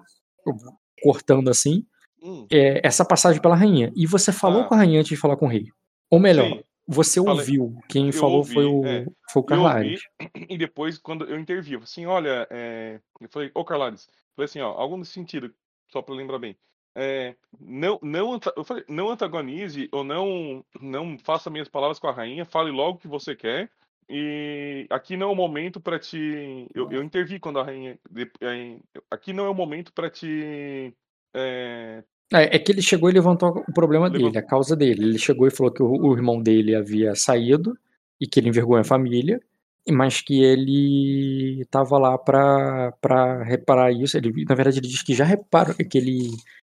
cortando 1.03 1.49
assim, 1.51 1.85
Hum, 2.23 2.47
é, 2.51 2.81
essa 2.85 3.05
passagem 3.05 3.41
pela 3.41 3.55
rainha. 3.55 3.93
E 3.95 4.07
você 4.07 4.33
falou 4.33 4.63
Ah. 4.63 4.65
com 4.65 4.75
a 4.75 4.79
rainha 4.79 4.99
antes 4.99 5.11
de 5.11 5.17
falar 5.17 5.37
com 5.37 5.47
o 5.47 5.49
rei. 5.49 5.67
Ou 6.11 6.21
melhor, 6.21 6.49
sim, 6.49 6.65
você 6.87 7.21
falei. 7.23 7.39
ouviu. 7.41 7.79
Quem 7.89 8.07
Eu 8.07 8.13
falou 8.13 8.39
ouvi, 8.39 8.55
foi 8.55 8.65
o, 8.65 8.85
é. 8.87 9.07
foi 9.31 9.43
o 9.43 9.45
Carlares. 9.45 10.03
ouvi, 10.21 10.47
e 10.49 10.59
depois, 10.59 10.99
quando 10.99 11.25
eu 11.25 11.39
intervi, 11.39 11.73
eu 11.73 11.81
falei 11.81 11.91
assim, 11.91 12.07
olha, 12.07 12.47
é... 12.51 13.01
eu 13.21 13.29
falei, 13.29 13.51
ô 13.55 13.65
Carlares, 13.65 14.09
falei 14.35 14.45
assim, 14.47 14.61
ó, 14.61 14.69
algo 14.73 14.97
nesse 14.97 15.13
sentido, 15.13 15.53
só 15.89 16.01
pra 16.03 16.15
lembrar 16.15 16.39
bem. 16.39 16.57
É, 16.99 17.37
não, 17.61 17.99
não, 18.03 18.41
eu 18.57 18.65
falei, 18.65 18.83
não 18.89 19.11
antagonize 19.11 19.87
ou 19.93 20.03
não, 20.03 20.65
não 20.81 21.19
faça 21.19 21.51
minhas 21.51 21.69
palavras 21.69 21.99
com 21.99 22.09
a 22.09 22.13
rainha, 22.13 22.47
fale 22.47 22.71
logo 22.71 22.97
o 22.97 23.01
que 23.01 23.07
você 23.07 23.37
quer. 23.37 23.71
E 24.09 24.87
aqui 24.89 25.17
não 25.17 25.29
é 25.29 25.33
o 25.33 25.37
momento 25.37 25.81
pra 25.81 25.99
te. 25.99 26.67
Eu, 26.73 26.91
eu 26.93 27.03
intervi 27.03 27.39
quando 27.41 27.59
a 27.59 27.65
rainha. 27.65 27.99
eh, 28.41 28.79
Aqui 29.11 29.33
não 29.33 29.45
é 29.45 29.51
o 29.51 29.55
momento 29.55 29.93
pra 29.93 30.09
te. 30.09 30.95
é, 31.35 32.03
É, 32.33 32.57
é 32.57 32.59
que 32.59 32.73
ele 32.73 32.83
chegou 32.83 33.09
e 33.09 33.13
levantou 33.13 33.63
o 33.69 33.73
problema 33.73 34.07
Levantou. 34.07 34.27
dele, 34.31 34.39
a 34.39 34.47
causa 34.47 34.75
dele. 34.75 35.05
Ele 35.05 35.19
chegou 35.19 35.47
e 35.47 35.51
falou 35.51 35.73
que 35.73 35.83
o, 35.83 35.87
o 35.91 36.13
irmão 36.15 36.43
dele 36.43 36.75
havia 36.75 37.15
saído 37.15 37.77
e 38.21 38.27
que 38.27 38.41
ele 38.41 38.49
envergonha 38.49 38.81
a 38.81 38.85
família, 38.85 39.41
e- 39.87 39.93
mas 39.93 40.21
que 40.21 40.43
ele 40.43 41.61
estava 41.61 41.99
lá 41.99 42.19
pra, 42.19 42.93
pra 43.01 43.43
reparar 43.45 43.93
isso. 43.93 44.17
Ele, 44.17 44.45
na 44.45 44.55
verdade, 44.55 44.79
ele 44.81 44.89
diz 44.89 45.03
que 45.03 45.15
já 45.15 45.25
reparou 45.25 45.75
que 45.77 45.97
ele, 45.99 46.31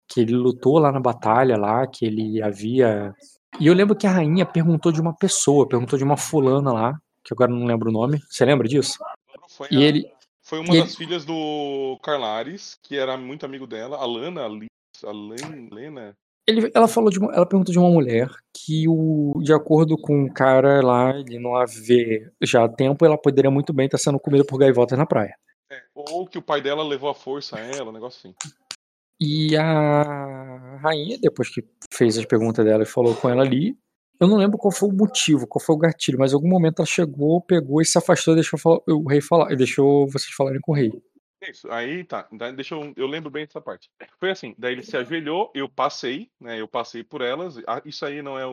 que 0.07 0.21
ele 0.21 0.33
lutou 0.33 0.79
lá 0.79 0.91
na 0.91 0.99
batalha 0.99 1.57
lá, 1.57 1.85
que 1.85 2.05
ele 2.05 2.41
havia. 2.41 3.13
E 3.59 3.67
eu 3.67 3.73
lembro 3.73 3.95
que 3.95 4.07
a 4.07 4.11
rainha 4.11 4.45
perguntou 4.45 4.91
de 4.91 5.01
uma 5.01 5.13
pessoa, 5.13 5.67
perguntou 5.67 5.97
de 5.97 6.05
uma 6.05 6.15
fulana 6.15 6.71
lá, 6.71 6.97
que 7.25 7.33
agora 7.33 7.51
não 7.51 7.65
lembro 7.65 7.89
o 7.89 7.93
nome. 7.93 8.19
Você 8.29 8.45
lembra 8.45 8.67
disso? 8.67 8.97
foi, 9.49 9.67
E 9.69 9.77
a- 9.77 9.81
ele. 9.81 10.05
foi 10.41 10.59
uma 10.59 10.73
e 10.73 10.79
das 10.79 10.89
ele- 10.89 10.97
filhas 10.97 11.25
do 11.25 11.99
Carlares, 12.01 12.77
que 12.81 12.95
era 12.95 13.17
muito 13.17 13.45
amigo 13.45 13.67
dela, 13.67 13.97
a 13.97 14.05
Lana, 14.05 14.43
a 14.43 14.47
A 15.03 15.11
Len- 15.11 15.69
Lena. 15.71 16.15
Ele, 16.47 16.71
ela 16.73 16.87
falou 16.87 17.09
de 17.09 17.19
uma, 17.19 17.31
ela 17.33 17.45
perguntou 17.45 17.71
de 17.71 17.79
uma 17.79 17.89
mulher 17.89 18.27
que 18.53 18.87
o, 18.87 19.39
de 19.43 19.53
acordo 19.53 19.95
com 19.95 20.25
o 20.25 20.33
cara 20.33 20.81
lá, 20.81 21.11
ele 21.19 21.37
não 21.37 21.55
a 21.55 21.65
vê 21.65 22.29
já 22.41 22.63
há 22.63 22.69
tempo, 22.69 23.05
ela 23.05 23.17
poderia 23.17 23.51
muito 23.51 23.71
bem 23.71 23.85
estar 23.85 23.97
sendo 23.99 24.19
comida 24.19 24.43
por 24.43 24.57
gaivotas 24.57 24.97
na 24.97 25.05
praia. 25.05 25.35
É, 25.71 25.81
ou 25.95 26.27
que 26.27 26.37
o 26.37 26.41
pai 26.41 26.61
dela 26.61 26.83
levou 26.83 27.09
a 27.09 27.15
força 27.15 27.57
a 27.57 27.59
ela, 27.59 27.89
um 27.89 27.93
negócio 27.93 28.19
assim. 28.29 28.35
E 29.19 29.55
a 29.55 30.79
rainha, 30.81 31.17
depois 31.21 31.47
que 31.53 31.63
fez 31.93 32.17
as 32.17 32.25
perguntas 32.25 32.65
dela 32.65 32.83
e 32.83 32.87
falou 32.87 33.15
com 33.15 33.29
ela 33.29 33.43
ali, 33.43 33.77
eu 34.19 34.27
não 34.27 34.37
lembro 34.37 34.57
qual 34.57 34.71
foi 34.71 34.89
o 34.89 34.93
motivo, 34.93 35.47
qual 35.47 35.63
foi 35.63 35.75
o 35.75 35.79
gatilho, 35.79 36.17
mas 36.17 36.31
em 36.31 36.35
algum 36.35 36.49
momento 36.49 36.79
ela 36.79 36.87
chegou, 36.87 37.39
pegou 37.39 37.81
e 37.81 37.85
se 37.85 37.97
afastou 37.97 38.33
e 38.33 38.35
deixou 38.35 38.59
o 38.87 39.07
rei 39.07 39.21
falar, 39.21 39.51
e 39.51 39.55
deixou 39.55 40.07
vocês 40.07 40.33
falarem 40.35 40.59
com 40.59 40.71
o 40.71 40.75
rei. 40.75 40.91
Isso, 41.49 41.71
aí 41.71 42.03
tá. 42.03 42.27
Deixa 42.55 42.75
eu. 42.75 42.93
Eu 42.95 43.07
lembro 43.07 43.31
bem 43.31 43.45
dessa 43.45 43.59
parte. 43.59 43.89
Foi 44.19 44.29
assim, 44.29 44.53
daí 44.57 44.73
ele 44.73 44.83
se 44.83 44.95
ajoelhou, 44.95 45.51
eu 45.55 45.67
passei, 45.67 46.29
né? 46.39 46.61
Eu 46.61 46.67
passei 46.67 47.03
por 47.03 47.21
elas. 47.21 47.57
ah, 47.67 47.81
Isso 47.83 48.05
aí 48.05 48.21
não 48.21 48.37
é 48.37 48.45
o, 48.45 48.51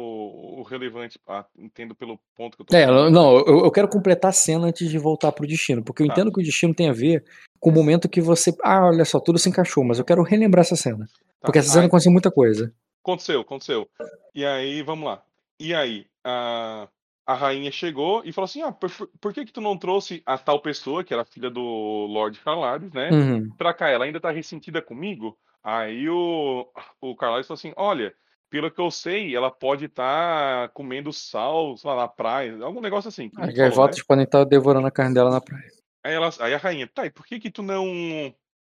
o 0.58 0.62
relevante, 0.62 1.20
ah, 1.26 1.44
entendo 1.58 1.94
pelo 1.94 2.18
ponto 2.34 2.56
que 2.56 2.62
eu 2.62 2.66
tô 2.66 2.74
É, 2.76 2.86
falando. 2.86 3.12
não, 3.12 3.36
eu, 3.40 3.64
eu 3.64 3.70
quero 3.70 3.88
completar 3.88 4.30
a 4.30 4.32
cena 4.32 4.66
antes 4.68 4.88
de 4.88 4.96
voltar 4.98 5.32
pro 5.32 5.46
destino, 5.46 5.84
porque 5.84 6.02
eu 6.02 6.06
Tá. 6.06 6.12
entendo 6.14 6.32
que 6.32 6.40
o 6.40 6.44
destino 6.44 6.74
tem 6.74 6.88
a 6.88 6.92
ver 6.94 7.22
com 7.60 7.68
o 7.68 7.72
momento 7.74 8.08
que 8.08 8.20
você. 8.22 8.54
Ah, 8.62 8.86
olha 8.86 9.04
só, 9.04 9.20
tudo 9.20 9.38
se 9.38 9.48
encaixou, 9.50 9.84
mas 9.84 9.98
eu 9.98 10.04
quero 10.04 10.22
relembrar 10.22 10.62
essa 10.62 10.76
cena. 10.76 11.04
Tá, 11.06 11.12
Porque 11.42 11.58
essa 11.58 11.68
cena 11.70 11.82
aí- 11.82 11.88
aconteceu 11.88 12.10
muita 12.12 12.30
coisa. 12.30 12.72
Aconteceu, 13.04 13.40
aconteceu. 13.40 13.88
E 14.34 14.44
aí, 14.46 14.82
vamos 14.82 15.04
lá. 15.06 15.22
E 15.60 15.74
aí, 15.74 16.06
a, 16.24 16.88
a 17.28 17.34
rainha 17.34 17.70
chegou 17.70 18.22
e 18.24 18.32
falou 18.32 18.46
assim: 18.46 18.62
Ah, 18.62 18.72
por, 18.72 18.90
por 19.20 19.34
que 19.34 19.44
que 19.44 19.52
tu 19.52 19.60
não 19.60 19.76
trouxe 19.76 20.22
a 20.24 20.38
tal 20.38 20.60
pessoa, 20.60 21.04
que 21.04 21.12
era 21.12 21.26
filha 21.26 21.50
do 21.50 21.60
Lord 21.60 22.40
Carlares, 22.40 22.90
né? 22.90 23.10
Uhum. 23.10 23.50
Pra 23.50 23.74
cá, 23.74 23.90
ela 23.90 24.06
ainda 24.06 24.18
tá 24.18 24.30
ressentida 24.30 24.80
comigo? 24.80 25.38
Aí 25.62 26.08
o, 26.08 26.66
o 27.02 27.14
Carlares 27.14 27.46
falou 27.46 27.58
assim: 27.58 27.74
Olha, 27.76 28.14
pelo 28.48 28.70
que 28.70 28.80
eu 28.80 28.90
sei, 28.90 29.36
ela 29.36 29.50
pode 29.50 29.84
estar 29.84 30.70
comendo 30.70 31.12
sal, 31.12 31.74
lá, 31.84 31.96
na 31.96 32.08
praia, 32.08 32.56
algum 32.62 32.80
negócio 32.80 33.08
assim. 33.08 33.26
As 33.26 33.32
falou, 33.34 33.46
né? 33.48 33.52
gaivotas 33.52 34.02
podem 34.02 34.24
estar 34.24 34.44
devorando 34.44 34.86
a 34.86 34.90
carne 34.90 35.12
dela 35.12 35.30
na 35.30 35.40
praia. 35.40 35.70
Aí, 36.02 36.14
ela, 36.14 36.30
aí 36.40 36.54
a 36.54 36.58
rainha, 36.58 36.86
tá, 36.86 37.04
e 37.04 37.10
por 37.10 37.26
que 37.26 37.38
que 37.38 37.50
tu 37.50 37.62
não. 37.62 37.84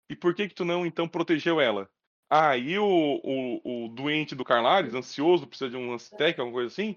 E 0.09 0.15
por 0.15 0.33
que 0.33 0.47
que 0.47 0.55
tu 0.55 0.63
não, 0.63 0.85
então, 0.85 1.05
protegeu 1.05 1.59
ela? 1.59 1.89
Aí 2.29 2.79
o, 2.79 2.85
o, 3.21 3.85
o 3.85 3.89
doente 3.89 4.35
do 4.35 4.45
Carlares, 4.45 4.93
ansioso, 4.93 5.45
precisa 5.45 5.69
de 5.69 5.75
um 5.75 5.93
Aztec, 5.93 6.39
alguma 6.39 6.59
coisa 6.59 6.71
assim, 6.71 6.95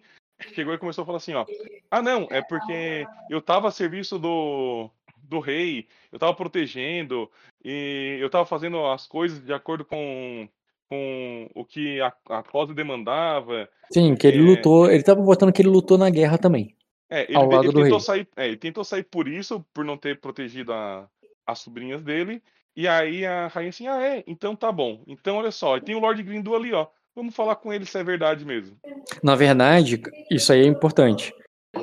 chegou 0.54 0.74
e 0.74 0.78
começou 0.78 1.02
a 1.02 1.06
falar 1.06 1.18
assim, 1.18 1.34
ó. 1.34 1.46
Ah, 1.90 2.02
não, 2.02 2.28
é 2.30 2.42
porque 2.42 3.06
eu 3.28 3.40
tava 3.40 3.68
a 3.68 3.70
serviço 3.70 4.18
do, 4.18 4.90
do 5.16 5.40
rei, 5.40 5.86
eu 6.12 6.18
tava 6.18 6.34
protegendo, 6.34 7.30
e 7.64 8.18
eu 8.20 8.28
tava 8.30 8.44
fazendo 8.44 8.84
as 8.86 9.06
coisas 9.06 9.44
de 9.44 9.52
acordo 9.52 9.84
com, 9.84 10.48
com 10.88 11.48
o 11.54 11.64
que 11.64 12.00
a, 12.00 12.12
a 12.30 12.42
causa 12.42 12.74
demandava. 12.74 13.68
Sim, 13.90 14.14
que 14.14 14.26
ele 14.26 14.38
É. 14.38 14.42
lutou. 14.42 14.90
Ele 14.90 15.02
tava 15.02 15.22
botando 15.22 15.52
que 15.52 15.62
ele 15.62 15.68
lutou 15.68 15.96
na 15.96 16.10
guerra 16.10 16.38
também. 16.38 16.76
É, 17.08 17.22
ele, 17.22 17.36
Ao 17.36 17.48
lado 17.48 17.64
ele 17.64 17.72
do 17.72 17.82
tentou 17.82 17.98
rei. 17.98 18.04
sair, 18.04 18.28
é, 18.36 18.46
ele 18.48 18.56
tentou 18.56 18.84
sair 18.84 19.04
por 19.04 19.28
isso, 19.28 19.64
por 19.72 19.84
não 19.84 19.96
ter 19.96 20.20
protegido 20.20 20.72
a- 20.72 21.08
as 21.46 21.60
sobrinhas 21.60 22.02
dele. 22.02 22.42
E 22.74 22.86
aí 22.86 23.24
a 23.24 23.46
rainha 23.46 23.70
assim, 23.70 23.86
ah, 23.86 24.02
é, 24.02 24.24
então 24.26 24.54
tá 24.54 24.70
bom. 24.70 25.02
Então 25.06 25.36
olha 25.36 25.50
só, 25.50 25.78
tem 25.80 25.94
o 25.94 26.00
Lord 26.00 26.22
Grindu 26.22 26.54
ali, 26.54 26.72
ó. 26.72 26.88
Vamos 27.16 27.34
falar 27.34 27.56
com 27.56 27.72
ele 27.72 27.86
se 27.86 27.98
é 27.98 28.04
verdade 28.04 28.44
mesmo. 28.44 28.76
Na 29.22 29.34
verdade, 29.34 30.02
isso 30.30 30.52
aí 30.52 30.60
é 30.60 30.66
importante. 30.66 31.32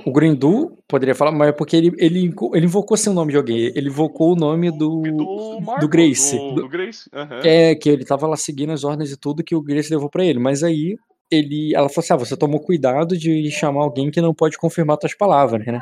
O 0.05 0.11
Grindu 0.11 0.77
poderia 0.87 1.15
falar, 1.15 1.31
mas 1.31 1.49
é 1.49 1.51
porque 1.51 1.75
ele, 1.75 1.91
ele, 1.97 2.31
ele 2.53 2.65
invocou 2.65 2.95
seu 2.95 3.13
nome 3.13 3.31
de 3.31 3.37
alguém. 3.37 3.71
Ele 3.75 3.89
invocou 3.89 4.33
o 4.33 4.35
nome 4.35 4.69
do. 4.71 5.01
Do 5.01 5.59
Marco, 5.61 5.81
do 5.81 5.89
Grace. 5.89 6.37
Do, 6.37 6.55
do- 6.61 6.69
Grace. 6.69 7.09
aham. 7.11 7.41
É, 7.43 7.73
que 7.75 7.89
ele 7.89 8.05
tava 8.05 8.27
lá 8.27 8.35
seguindo 8.37 8.71
as 8.71 8.83
ordens 8.83 9.11
e 9.11 9.17
tudo 9.17 9.43
que 9.43 9.55
o 9.55 9.61
Grace 9.61 9.91
levou 9.91 10.09
pra 10.09 10.23
ele. 10.23 10.37
Mas 10.39 10.63
aí 10.63 10.95
ele, 11.31 11.73
ela 11.75 11.89
falou 11.89 12.03
assim: 12.03 12.13
ah, 12.13 12.17
você 12.17 12.37
tomou 12.37 12.59
cuidado 12.59 13.17
de 13.17 13.49
chamar 13.51 13.83
alguém 13.83 14.11
que 14.11 14.21
não 14.21 14.33
pode 14.35 14.57
confirmar 14.57 14.97
tuas 14.97 15.15
palavras, 15.15 15.65
né? 15.65 15.81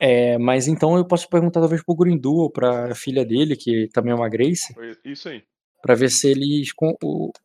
É, 0.00 0.36
mas 0.38 0.66
então 0.66 0.96
eu 0.96 1.04
posso 1.04 1.28
perguntar 1.28 1.60
talvez 1.60 1.82
pro 1.84 1.94
Grindu 1.94 2.34
ou 2.34 2.50
pra 2.50 2.92
filha 2.94 3.24
dele, 3.24 3.54
que 3.56 3.88
também 3.92 4.12
é 4.12 4.16
uma 4.16 4.28
Grace, 4.28 4.74
Isso 5.04 5.28
aí. 5.28 5.42
Pra 5.82 5.94
ver 5.94 6.10
se 6.10 6.30
eles 6.30 6.72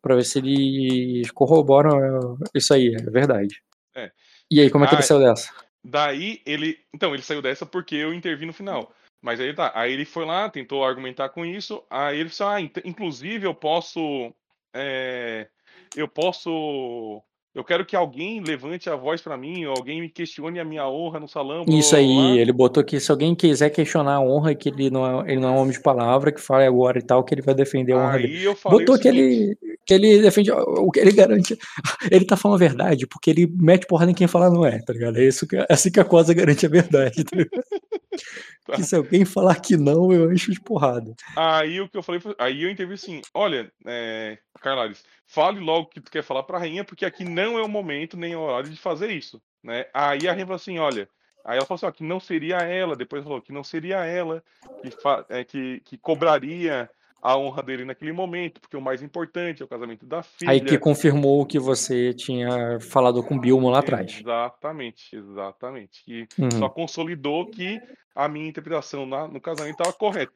para 0.02 0.16
ver 0.16 0.24
se 0.24 0.38
eles 0.38 1.30
corroboram 1.32 2.00
é, 2.00 2.58
isso 2.58 2.74
aí, 2.74 2.96
é 2.96 3.10
verdade. 3.10 3.62
É. 3.96 4.12
E 4.50 4.62
aí, 4.62 4.70
como 4.70 4.86
é 4.86 4.88
que 4.88 4.94
Ah, 4.94 4.98
ele 4.98 5.04
saiu 5.04 5.20
dessa? 5.20 5.52
Daí 5.84 6.42
ele. 6.46 6.80
Então, 6.94 7.14
ele 7.14 7.24
saiu 7.24 7.42
dessa 7.42 7.66
porque 7.66 7.96
eu 7.96 8.14
intervi 8.14 8.46
no 8.46 8.54
final. 8.54 8.94
Mas 9.22 9.40
aí 9.40 9.54
tá. 9.54 9.72
Aí 9.74 9.92
ele 9.92 10.06
foi 10.06 10.26
lá, 10.26 10.50
tentou 10.50 10.86
argumentar 10.86 11.30
com 11.30 11.46
isso. 11.46 11.84
Aí 11.90 12.20
ele 12.20 12.30
disse: 12.30 12.44
Ah, 12.44 12.62
int- 12.62 12.86
inclusive 12.86 13.46
eu 13.46 13.54
posso. 13.56 14.34
é, 14.74 15.48
eu 15.96 16.08
posso. 16.08 17.22
Eu 17.56 17.64
quero 17.64 17.86
que 17.86 17.96
alguém 17.96 18.42
levante 18.42 18.90
a 18.90 18.96
voz 18.96 19.20
pra 19.20 19.36
mim, 19.36 19.66
ou 19.66 19.76
alguém 19.76 20.00
me 20.00 20.10
questione 20.10 20.60
a 20.60 20.66
minha 20.66 20.88
honra 20.88 21.20
no 21.20 21.28
salão. 21.28 21.66
blá, 21.66 21.76
Isso 21.76 21.92
blá, 21.92 22.00
aí, 22.00 22.38
ele 22.38 22.52
botou 22.52 22.84
que 22.84 23.00
se 23.00 23.10
alguém 23.12 23.34
quiser 23.34 23.72
questionar 23.72 24.16
a 24.16 24.22
honra, 24.22 24.54
que 24.54 24.70
ele 24.70 24.92
não 24.92 25.22
é, 25.22 25.32
ele 25.32 25.42
não 25.42 25.50
é 25.50 25.52
um 25.54 25.58
homem 25.58 25.74
de 25.74 25.82
palavra, 25.82 26.32
que 26.32 26.40
fale 26.40 26.66
agora 26.66 27.00
e 27.00 27.02
tal, 27.02 27.24
que 27.24 27.34
ele 27.34 27.42
vai 27.42 27.56
defender 27.56 27.94
a 27.94 27.98
honra 27.98 28.18
dele. 28.20 28.38
Aí 28.38 28.44
eu 28.44 28.56
falei. 28.56 28.80
Botou 28.80 29.00
que 29.00 29.08
ele, 29.08 29.58
que 29.86 29.94
ele 29.94 30.22
defende 30.22 30.52
o 30.52 30.92
que 30.92 31.00
ele 31.00 31.12
garante. 31.12 31.58
Ele 32.12 32.26
tá 32.26 32.38
falando 32.38 32.56
a 32.56 32.68
verdade, 32.68 33.08
porque 33.08 33.30
ele 33.30 33.52
mete 33.54 33.86
porrada 33.86 34.12
em 34.12 34.14
quem 34.14 34.28
fala 34.28 34.50
não 34.50 34.66
é, 34.66 34.80
tá 34.80 34.94
ligado? 34.94 35.18
É 35.18 35.24
isso 35.26 35.48
que, 35.48 35.56
é 35.56 35.66
assim 35.70 35.92
que 35.92 36.00
a 36.00 36.06
coisa 36.06 36.34
garante 36.34 36.66
a 36.66 36.70
verdade, 36.70 37.24
tá 37.24 37.36
ligado? 37.36 37.52
Que 38.76 38.84
se 38.84 38.98
alguém 38.98 39.24
falar 39.24 39.56
que 39.62 39.78
não, 39.78 40.12
eu 40.12 40.30
encho 40.30 40.52
de 40.52 40.60
porrada. 40.60 41.16
Aí 41.38 41.80
o 41.80 41.88
que 41.88 41.98
eu 41.98 42.04
falei. 42.04 42.22
Aí 42.38 42.64
eu 42.64 42.70
intervi 42.70 42.96
assim: 42.96 43.22
olha, 43.34 43.72
é, 43.86 44.38
Carlares, 44.60 45.06
fale 45.26 45.62
logo 45.62 45.84
o 45.84 45.90
que 45.90 46.02
tu 46.02 46.12
quer 46.12 46.22
falar 46.22 46.44
pra 46.44 46.60
rainha, 46.60 46.84
porque 46.84 47.06
aqui 47.06 47.24
não 47.24 47.58
é 47.58 47.64
o 47.64 47.70
momento 47.70 48.18
nem 48.18 48.36
o 48.36 48.42
horário 48.42 48.70
de 48.70 48.76
fazer 48.76 49.10
isso. 49.10 49.42
Né? 49.64 49.86
Aí 49.94 50.28
a 50.28 50.32
rainha 50.32 50.46
falou 50.46 50.58
assim: 50.58 50.80
olha. 50.80 51.08
Aí 51.46 51.56
ela 51.56 51.66
falou 51.66 51.78
assim: 51.78 51.86
ó, 51.86 51.92
que 51.92 52.04
não 52.04 52.20
seria 52.20 52.58
ela. 52.58 52.94
Depois 52.94 53.24
falou 53.24 53.42
que 53.42 53.54
não 53.54 53.64
seria 53.64 54.04
ela 54.04 54.44
que, 54.82 54.90
é, 55.30 55.44
que, 55.46 55.82
que 55.86 55.98
cobraria 55.98 56.90
a 57.22 57.38
honra 57.38 57.64
dele 57.64 57.86
naquele 57.86 58.12
momento, 58.12 58.62
porque 58.62 58.78
o 58.78 58.82
mais 58.82 59.02
importante 59.02 59.62
é 59.62 59.66
o 59.66 59.68
casamento 59.68 60.06
da 60.06 60.22
filha. 60.24 60.52
Aí 60.52 60.62
que 60.62 60.78
confirmou 60.78 61.42
o 61.42 61.46
que 61.46 61.60
você 61.60 62.14
tinha 62.14 62.80
falado 62.80 63.24
com 63.24 63.36
o 63.36 63.40
Bilmo 63.40 63.70
lá 63.70 63.80
atrás. 63.80 64.20
Exatamente, 64.20 65.16
exatamente. 65.16 66.04
Que 66.04 66.28
Uhum, 66.38 66.52
só 66.52 66.70
consolidou 66.70 67.46
que 67.48 67.82
a 68.16 68.28
minha 68.28 68.48
interpretação 68.48 69.06
na- 69.06 69.28
no 69.28 69.42
casamento 69.42 69.74
estava 69.74 69.94
correta. 69.94 70.34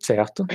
certo? 0.00 0.46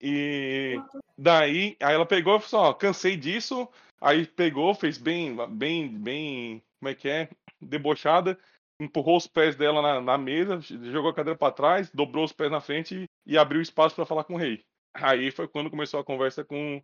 E 0.00 0.78
daí, 1.16 1.76
aí 1.80 1.94
ela 1.94 2.06
pegou 2.06 2.36
e 2.36 2.40
falou 2.40 2.66
assim, 2.66 2.70
ó, 2.70 2.74
cansei 2.74 3.16
disso. 3.16 3.68
Aí 4.00 4.26
pegou, 4.26 4.74
fez 4.74 4.98
bem, 4.98 5.34
bem, 5.48 5.88
bem, 5.88 6.62
como 6.78 6.90
é 6.90 6.94
que 6.94 7.08
é? 7.08 7.30
Debochada, 7.60 8.38
empurrou 8.78 9.16
os 9.16 9.26
pés 9.26 9.56
dela 9.56 9.80
na, 9.80 10.00
na 10.00 10.18
mesa, 10.18 10.60
jogou 10.60 11.10
a 11.10 11.14
cadeira 11.14 11.38
para 11.38 11.52
trás, 11.52 11.90
dobrou 11.92 12.24
os 12.24 12.32
pés 12.32 12.50
na 12.50 12.60
frente 12.60 13.08
e 13.26 13.38
abriu 13.38 13.62
espaço 13.62 13.96
para 13.96 14.04
falar 14.04 14.24
com 14.24 14.34
o 14.34 14.38
rei. 14.38 14.62
Aí 15.02 15.30
foi 15.30 15.46
quando 15.48 15.70
começou 15.70 16.00
a 16.00 16.04
conversa 16.04 16.44
com 16.44 16.82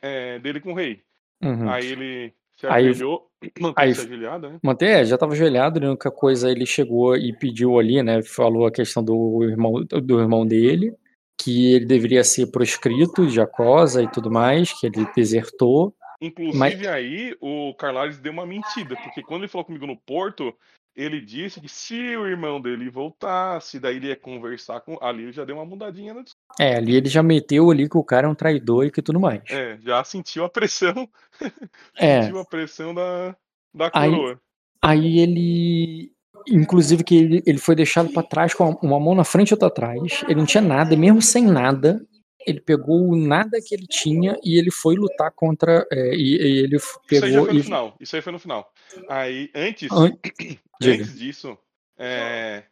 é, 0.00 0.38
dele 0.38 0.60
com 0.60 0.72
o 0.72 0.74
rei. 0.74 1.02
Uhum. 1.42 1.68
Aí 1.68 1.86
ele 1.86 2.34
se 2.56 2.66
ajoelhou, 2.66 3.28
manteve-se 3.58 4.02
ajoelhado, 4.02 4.50
né? 4.50 4.58
Mantém, 4.62 4.88
é, 4.88 5.04
já 5.04 5.18
tava 5.18 5.32
ajoelhado, 5.32 5.84
a 5.84 5.88
única 5.88 6.10
coisa 6.10 6.50
ele 6.50 6.64
chegou 6.64 7.16
e 7.16 7.32
pediu 7.36 7.78
ali, 7.78 8.02
né? 8.02 8.22
Falou 8.22 8.66
a 8.66 8.72
questão 8.72 9.02
do 9.02 9.42
irmão, 9.42 9.84
do 9.84 10.20
irmão 10.20 10.46
dele, 10.46 10.94
que 11.40 11.74
ele 11.74 11.86
deveria 11.86 12.22
ser 12.22 12.46
proscrito 12.52 13.26
de 13.26 13.34
Jacosa 13.34 14.02
e 14.02 14.10
tudo 14.10 14.30
mais, 14.30 14.72
que 14.78 14.86
ele 14.86 15.06
desertou. 15.16 15.94
Inclusive 16.20 16.86
aí 16.86 17.36
o 17.40 17.74
Carlares 17.74 18.18
deu 18.18 18.32
uma 18.32 18.46
mentira, 18.46 18.94
porque 19.02 19.22
quando 19.22 19.42
ele 19.42 19.48
falou 19.48 19.64
comigo 19.64 19.86
no 19.86 19.96
Porto, 19.96 20.54
ele 20.94 21.20
disse 21.20 21.60
que 21.60 21.68
se 21.68 22.16
o 22.16 22.28
irmão 22.28 22.60
dele 22.60 22.88
voltasse, 22.88 23.80
daí 23.80 23.96
ele 23.96 24.08
ia 24.08 24.16
conversar 24.16 24.80
com. 24.82 24.98
Ali 25.02 25.24
ele 25.24 25.32
já 25.32 25.44
deu 25.44 25.56
uma 25.56 25.64
mudadinha 25.64 26.14
na. 26.14 26.22
É, 26.60 26.76
ali 26.76 26.96
ele 26.96 27.08
já 27.08 27.22
meteu 27.22 27.70
ali 27.70 27.88
que 27.88 27.96
o 27.96 28.04
cara 28.04 28.26
é 28.26 28.30
um 28.30 28.34
traidor 28.34 28.84
e 28.84 28.90
que 28.90 29.00
tudo 29.02 29.18
mais. 29.18 29.42
É, 29.50 29.78
já 29.82 30.02
sentiu 30.04 30.44
a 30.44 30.48
pressão, 30.48 31.08
É, 31.96 32.22
sentiu 32.22 32.38
a 32.38 32.44
pressão 32.44 32.94
da, 32.94 33.36
da 33.74 33.90
Aí- 33.94 34.10
coroa. 34.10 34.40
aí 34.80 35.18
ele. 35.20 36.12
Inclusive 36.48 37.04
que 37.04 37.14
ele, 37.16 37.42
ele 37.46 37.58
foi 37.58 37.76
deixado 37.76 38.12
pra 38.12 38.22
trás 38.22 38.52
com 38.52 38.68
uma 38.82 38.98
mão 38.98 39.14
na 39.14 39.22
frente 39.24 39.50
e 39.50 39.54
outra 39.54 39.68
atrás. 39.68 40.22
Ele 40.24 40.34
não 40.34 40.44
tinha 40.46 40.60
nada, 40.62 40.92
e 40.92 40.96
mesmo 40.96 41.22
sem 41.22 41.44
nada, 41.46 42.04
ele 42.44 42.60
pegou 42.60 43.00
o 43.10 43.16
nada 43.16 43.58
que 43.64 43.72
ele 43.76 43.86
tinha 43.86 44.36
e 44.42 44.58
ele 44.58 44.70
foi 44.72 44.96
lutar 44.96 45.30
contra. 45.30 45.86
é, 45.92 46.14
e, 46.14 46.36
e 46.36 46.58
ele 46.64 46.76
f- 46.76 46.98
Isso 47.12 47.24
aí 47.24 47.30
pegou 47.30 47.44
foi 47.44 47.54
no 47.54 47.60
e. 47.60 47.62
final. 47.62 47.96
Isso 48.00 48.16
aí 48.16 48.22
foi 48.22 48.32
no 48.32 48.38
final. 48.40 48.72
Aí, 49.08 49.50
antes, 49.54 49.88
An- 49.92 50.18
antes 50.82 51.16
disso, 51.16 51.56
é, 51.96 52.64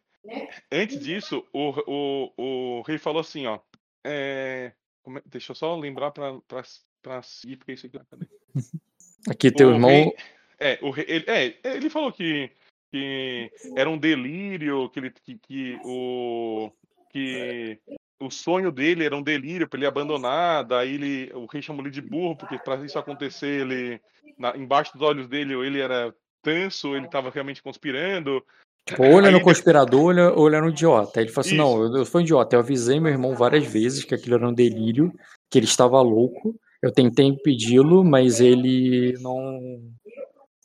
antes 0.69 0.99
disso, 0.99 1.41
o, 1.53 1.73
o, 1.87 2.79
o 2.79 2.81
rei 2.81 2.97
falou 2.97 3.21
assim, 3.21 3.45
ó. 3.47 3.57
É, 4.03 4.73
é- 5.07 5.21
deixa 5.25 5.51
eu 5.51 5.55
só 5.55 5.75
lembrar 5.75 6.11
pra, 6.11 6.39
pra, 6.47 6.63
pra 7.01 7.21
seguir, 7.21 7.57
porque 7.57 7.73
isso 7.73 7.87
aqui. 7.87 7.99
Cadê? 8.09 8.27
Aqui 9.29 9.51
teu 9.51 9.69
O 9.69 9.73
irmão. 9.73 9.89
rei- 9.89 10.15
É, 10.59 10.79
o 10.81 10.89
rei- 10.89 11.05
ele, 11.07 11.25
é, 11.27 11.59
ele 11.63 11.89
falou 11.89 12.11
que, 12.11 12.49
que 12.91 13.51
era 13.75 13.89
um 13.89 13.97
delírio, 13.97 14.89
que, 14.89 14.99
ele, 14.99 15.11
que, 15.11 15.37
que 15.37 15.79
o. 15.85 16.71
que 17.09 17.79
o 18.19 18.29
sonho 18.29 18.71
dele 18.71 19.03
era 19.03 19.15
um 19.15 19.23
delírio 19.23 19.67
para 19.67 19.79
ele 19.79 19.87
abandonar, 19.87 20.63
daí 20.63 20.93
ele, 20.93 21.31
o 21.33 21.47
rei 21.47 21.59
chamou 21.61 21.81
ele 21.83 21.89
de 21.89 22.01
burro, 22.01 22.35
porque 22.35 22.59
para 22.59 22.85
isso 22.85 22.99
acontecer, 22.99 23.61
ele 23.61 23.99
na, 24.37 24.55
embaixo 24.55 24.93
dos 24.93 25.01
olhos 25.01 25.27
dele, 25.27 25.55
ele 25.55 25.79
era 25.79 26.13
tanso, 26.41 26.95
ele 26.95 27.05
estava 27.05 27.31
realmente 27.31 27.63
conspirando. 27.63 28.45
Tipo, 28.85 29.03
ou 29.03 29.19
ele 29.19 29.27
era 29.27 29.37
um 29.37 29.41
conspirador 29.41 30.01
ou 30.01 30.11
ele- 30.11 30.21
ou 30.21 30.47
ele 30.47 30.55
era 30.55 30.65
um 30.65 30.69
idiota. 30.69 31.19
Aí 31.19 31.25
ele 31.25 31.31
falou 31.31 31.41
assim: 31.47 31.55
Isso. 31.55 31.63
não, 31.63 31.83
eu, 31.83 31.97
eu 31.97 32.05
fui 32.05 32.21
um 32.21 32.23
idiota. 32.23 32.55
Eu 32.55 32.59
avisei 32.61 32.99
meu 32.99 33.11
irmão 33.11 33.35
várias 33.35 33.65
vezes 33.65 34.03
que 34.03 34.15
aquilo 34.15 34.35
era 34.35 34.47
um 34.47 34.53
delírio, 34.53 35.13
que 35.49 35.59
ele 35.59 35.65
estava 35.65 36.01
louco. 36.01 36.55
Eu 36.81 36.91
tentei 36.91 37.25
impedi-lo, 37.25 38.03
mas 38.03 38.41
ele 38.41 39.13
não. 39.21 39.59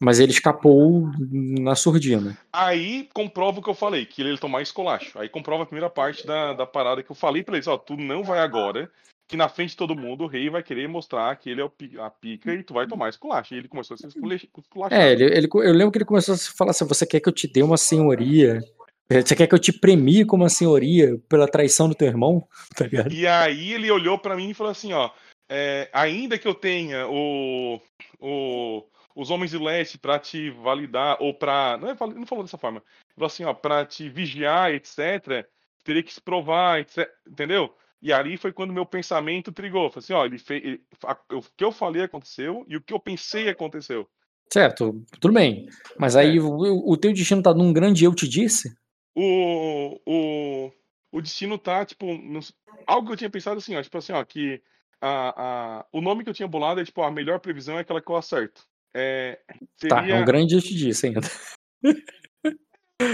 Mas 0.01 0.19
ele 0.21 0.31
escapou 0.33 1.09
na 1.31 1.75
surdina. 1.75 2.37
Aí 2.53 3.09
comprova 3.15 3.61
o 3.61 3.63
que 3.63 3.71
eu 3.71 3.75
falei, 3.75 4.05
que 4.05 4.21
ele 4.23 4.37
tomar 4.37 4.61
escolacho. 4.61 5.19
Aí 5.19 5.29
comprova 5.29 5.63
a 5.63 5.67
primeira 5.67 5.89
parte 5.89 6.27
da, 6.27 6.53
da 6.53 6.67
parada 6.67 7.03
que 7.03 7.11
eu 7.11 7.17
falei 7.17 7.43
pra 7.43 7.55
eles, 7.57 7.67
ó, 7.67 7.79
tu 7.79 7.97
não 7.97 8.23
vai 8.23 8.41
agora, 8.41 8.91
que 9.29 9.37
na 9.37 9.49
frente 9.49 9.71
de 9.71 9.77
todo 9.77 9.97
mundo 9.97 10.25
o 10.25 10.27
rei 10.27 10.49
vai 10.49 10.63
querer 10.63 10.89
mostrar 10.89 11.35
que 11.37 11.51
ele 11.51 11.61
é 11.61 11.65
o 11.65 11.73
a 12.03 12.11
pica 12.11 12.53
e 12.55 12.63
tu 12.63 12.75
vai 12.75 12.87
tomar 12.87 13.09
esculacho. 13.09 13.55
E 13.55 13.59
ele 13.59 13.69
começou 13.69 13.95
a 13.95 13.99
se 13.99 14.07
escula- 14.07 14.35
esculachar. 14.35 15.01
É, 15.01 15.13
ele, 15.13 15.25
ele- 15.25 15.49
eu 15.53 15.73
lembro 15.73 15.91
que 15.93 15.99
ele 15.99 16.05
começou 16.05 16.35
a 16.35 16.39
falar 16.39 16.71
assim: 16.71 16.87
você 16.87 17.05
quer 17.07 17.21
que 17.21 17.29
eu 17.29 17.33
te 17.33 17.49
dê 17.49 17.63
uma 17.63 17.77
senhoria? 17.77 18.61
Você 19.09 19.37
quer 19.37 19.47
que 19.47 19.55
eu 19.55 19.59
te 19.59 19.73
premie 19.73 20.25
como 20.25 20.43
uma 20.43 20.49
senhoria 20.49 21.17
pela 21.29 21.47
traição 21.49 21.89
do 21.89 21.95
teu 21.95 22.09
irmão? 22.09 22.47
Tá? 22.77 22.87
E 23.11 23.27
aí 23.27 23.73
ele 23.73 23.91
olhou 23.91 24.19
pra 24.19 24.37
mim 24.37 24.51
e 24.51 24.55
falou 24.55 24.71
assim, 24.73 24.93
ó, 24.93 25.11
é, 25.49 25.89
ainda 25.93 26.39
que 26.39 26.47
eu 26.47 26.55
tenha 26.55 27.07
o, 27.09 27.81
o- 28.21 28.85
os 29.15 29.31
homens 29.31 29.53
do 29.53 29.63
leste 29.63 29.97
pra 29.99 30.19
te 30.19 30.51
validar 30.51 31.17
ou 31.21 31.33
pra, 31.33 31.79
não, 31.81 31.89
é, 31.89 31.97
não 32.15 32.27
falou 32.27 32.45
dessa 32.45 32.59
forma, 32.59 32.83
falou 33.15 33.27
assim, 33.27 33.45
ó, 33.45 33.55
para 33.55 33.85
te 33.87 34.09
vigiar, 34.09 34.73
etc, 34.73 35.47
teria 35.85 36.03
que 36.03 36.13
se 36.13 36.21
provar, 36.21 36.81
etc, 36.81 37.09
entendeu? 37.27 37.75
E 38.03 38.13
ali 38.13 38.37
foi 38.37 38.53
quando 38.53 38.73
meu 38.73 38.85
pensamento 38.87 39.51
trigou, 39.51 39.89
falou 39.91 39.99
assim, 39.99 40.13
ó, 40.13 40.25
ele 40.25 40.39
fez, 40.39 40.63
ele- 40.65 40.83
a- 41.05 41.19
o 41.33 41.43
que 41.57 41.65
eu 41.65 41.73
falei 41.73 42.03
aconteceu 42.03 42.65
e 42.69 42.77
o 42.77 42.81
que 42.81 42.93
eu 42.93 43.01
pensei 43.01 43.49
aconteceu. 43.49 44.09
Certo, 44.53 45.05
tudo 45.21 45.35
bem. 45.35 45.67
Mas 45.99 46.15
aí 46.15 46.39
o, 46.39 46.49
o 46.89 46.97
teu 46.97 47.13
destino 47.13 47.43
tá 47.43 47.53
num 47.53 47.73
grande 47.73 48.05
eu 48.05 48.15
te 48.15 48.29
disse? 48.29 48.77
o, 49.19 49.99
o, 50.07 50.73
o 51.11 51.21
destino 51.23 51.57
tá, 51.59 51.85
tipo, 51.87 52.07
nos- 52.19 52.55
algo 52.87 53.07
que 53.07 53.13
eu 53.15 53.17
tinha 53.17 53.31
pensado 53.31 53.57
assim, 53.57 53.75
ó, 53.75 53.83
tipo 53.83 53.97
assim, 53.97 54.13
ó, 54.13 54.23
que 54.23 54.63
a, 55.01 55.79
a, 55.81 55.87
o 55.91 56.01
nome 56.03 56.23
que 56.23 56.29
eu 56.31 56.35
tinha 56.35 56.47
bolado 56.47 56.81
é, 56.81 56.85
tipo, 56.85 57.03
a 57.03 57.11
melhor 57.11 57.41
previsão 57.41 57.79
é 57.79 57.81
aquela 57.81 58.03
que 58.03 58.11
eu 58.11 58.17
acerto. 58.17 58.63
É, 58.95 59.41
Tá, 59.89 59.99
é 59.99 60.03
seria, 60.03 60.17
um 60.17 60.25
grande 60.25 60.55
eu 60.55 60.61
te 60.63 60.75
disse 60.75 61.07
ainda. 61.07 61.21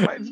mas, 0.04 0.28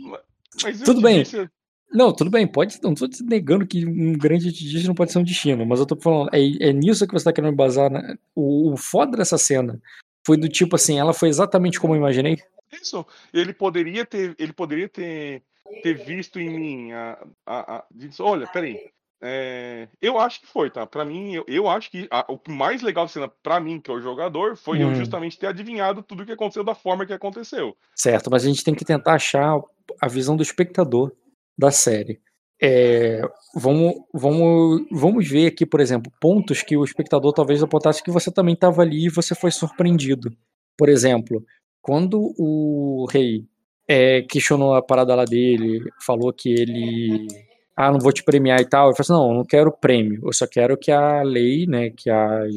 mas 0.63 0.81
eu 0.81 0.87
Tudo 0.87 1.01
bem. 1.01 1.23
disse- 1.23 1.49
Não, 1.93 2.13
tudo 2.13 2.31
bem, 2.31 2.47
pode. 2.47 2.79
Não 2.83 2.95
te 2.95 3.23
negando 3.25 3.67
que 3.67 3.85
um 3.85 4.13
grande 4.13 4.49
eu 4.49 4.87
não 4.87 4.95
pode 4.95 5.13
ser 5.13 5.19
um 5.19 5.25
destino, 5.25 5.67
mas 5.67 5.81
eu 5.81 5.87
tô 5.87 5.97
falando, 5.97 6.31
é, 6.33 6.69
é 6.69 6.73
nisso 6.73 7.07
que 7.07 7.13
você 7.13 7.25
tá 7.25 7.33
querendo 7.33 7.57
basar. 7.57 7.91
né? 7.91 8.17
O, 8.35 8.73
o 8.73 8.77
foda 8.77 9.17
dessa 9.17 9.37
cena 9.37 9.81
foi 10.25 10.37
do 10.37 10.49
tipo 10.49 10.77
assim, 10.77 10.99
ela 10.99 11.13
foi 11.13 11.29
exatamente 11.29 11.81
como 11.81 11.95
eu 11.95 11.99
imaginei. 11.99 12.39
isso, 12.73 13.05
ele 13.33 13.53
poderia 13.53 14.05
ter, 14.07 14.35
ele 14.39 14.53
poderia 14.53 14.89
ter, 14.89 15.43
ter 15.83 15.95
visto 15.95 16.39
em 16.39 16.49
mim 16.51 16.93
a, 16.93 17.19
a, 17.47 17.77
a 17.77 17.85
olha, 18.21 18.47
peraí, 18.47 18.79
é, 19.23 19.89
eu 20.01 20.19
acho 20.19 20.41
que 20.41 20.47
foi, 20.47 20.71
tá? 20.71 20.87
Pra 20.87 21.05
mim, 21.05 21.35
eu, 21.35 21.45
eu 21.47 21.69
acho 21.69 21.91
que 21.91 22.07
a- 22.11 22.25
o 22.29 22.41
mais 22.51 22.81
legal 22.81 23.05
da 23.05 23.09
cena, 23.09 23.29
pra 23.43 23.61
mim, 23.61 23.81
que 23.81 23.91
é 23.91 23.95
o 23.95 24.01
jogador, 24.01 24.57
foi 24.57 24.83
eu 24.83 24.89
Hum. 24.89 24.95
justamente 24.95 25.39
ter 25.39 25.47
adivinhado 25.49 26.03
tudo 26.03 26.23
o 26.23 26.27
que 26.27 26.33
aconteceu 26.33 26.65
da 26.65 26.75
forma 26.75 27.05
que 27.05 27.13
aconteceu. 27.13 27.77
Certo, 27.95 28.31
mas 28.31 28.45
a 28.45 28.49
gente 28.49 28.65
tem 28.65 28.75
que 28.75 28.85
tentar 28.85 29.15
achar 29.15 29.61
a 30.01 30.09
visão 30.09 30.37
do 30.37 30.43
espectador 30.43 31.13
da 31.61 31.71
série. 31.71 32.21
É, 32.63 33.23
vamos, 33.55 33.95
vamos, 34.13 34.83
vamos 34.93 35.29
ver 35.29 35.47
aqui, 35.47 35.65
por 35.67 35.81
exemplo, 35.81 36.13
pontos 36.21 36.63
que 36.63 36.77
o 36.77 36.85
espectador 36.85 37.33
talvez 37.33 37.63
apontasse 37.63 38.03
que 38.03 38.11
você 38.11 38.31
também 38.33 38.55
estava 38.55 38.83
ali 38.83 39.07
e 39.07 39.11
você 39.11 39.35
foi 39.35 39.51
surpreendido. 39.51 40.31
Por 40.77 40.89
exemplo, 40.89 41.45
quando 41.83 42.35
o 42.39 43.07
rei 43.11 43.45
é, 43.89 44.23
questionou 44.23 44.75
a 44.75 44.83
parada 44.83 45.15
lá 45.15 45.25
dele, 45.25 45.83
falou 46.05 46.33
que 46.33 46.51
ele. 46.51 47.27
Ah, 47.77 47.91
não 47.91 47.99
vou 47.99 48.13
te 48.13 48.23
premiar 48.23 48.61
e 48.61 48.69
tal. 48.69 48.89
Eu 48.91 48.95
falei 48.97 49.03
assim: 49.05 49.13
não, 49.13 49.29
eu 49.31 49.35
não 49.37 49.45
quero 49.45 49.73
prêmio, 49.73 50.21
eu 50.25 50.33
só 50.33 50.47
quero 50.47 50.77
que 50.77 50.91
a 50.93 51.23
lei, 51.23 51.67
né, 51.67 51.91
que 51.91 52.11
as. 52.11 52.55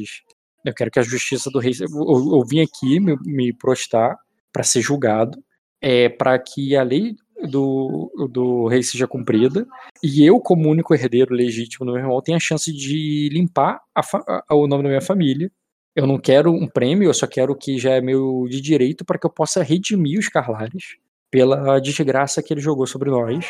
Eu 0.64 0.74
quero 0.74 0.90
que 0.90 0.98
a 0.98 1.02
justiça 1.02 1.50
do 1.50 1.58
rei. 1.58 1.72
Eu, 1.80 2.36
eu- 2.38 2.44
vim 2.46 2.60
aqui 2.60 3.00
me, 3.00 3.16
me 3.24 3.52
prostar 3.52 4.16
para 4.52 4.62
ser 4.62 4.80
julgado, 4.82 5.38
é, 5.80 6.08
para 6.08 6.38
que 6.38 6.76
a 6.76 6.82
lei 6.82 7.14
do, 7.48 8.10
do 8.30 8.66
rei 8.68 8.82
seja 8.82 9.06
cumprida 9.06 9.66
e 10.02 10.24
eu, 10.24 10.40
como 10.40 10.68
único 10.70 10.94
herdeiro 10.94 11.34
legítimo 11.34 11.84
do 11.86 11.92
meu 11.92 12.00
irmão, 12.02 12.20
tenha 12.22 12.36
a 12.36 12.40
chance 12.40 12.72
de 12.72 13.28
limpar 13.32 13.80
a 13.94 14.00
a- 14.48 14.54
o 14.54 14.66
nome 14.66 14.82
da 14.82 14.88
minha 14.88 15.00
família. 15.00 15.50
Eu 15.96 16.06
não 16.06 16.18
quero 16.18 16.52
um 16.52 16.66
prêmio, 16.66 17.08
eu 17.08 17.14
só 17.14 17.26
quero 17.26 17.52
o 17.52 17.56
que 17.56 17.78
já 17.78 17.92
é 17.92 18.00
meu 18.00 18.46
de 18.48 18.60
direito 18.60 19.04
para 19.04 19.18
que 19.18 19.26
eu 19.26 19.30
possa 19.30 19.62
redimir 19.62 20.18
os 20.18 20.28
Carlares 20.28 20.96
pela 21.30 21.78
desgraça 21.80 22.42
que 22.42 22.52
ele 22.52 22.60
jogou 22.60 22.86
sobre 22.86 23.10
nós. 23.10 23.46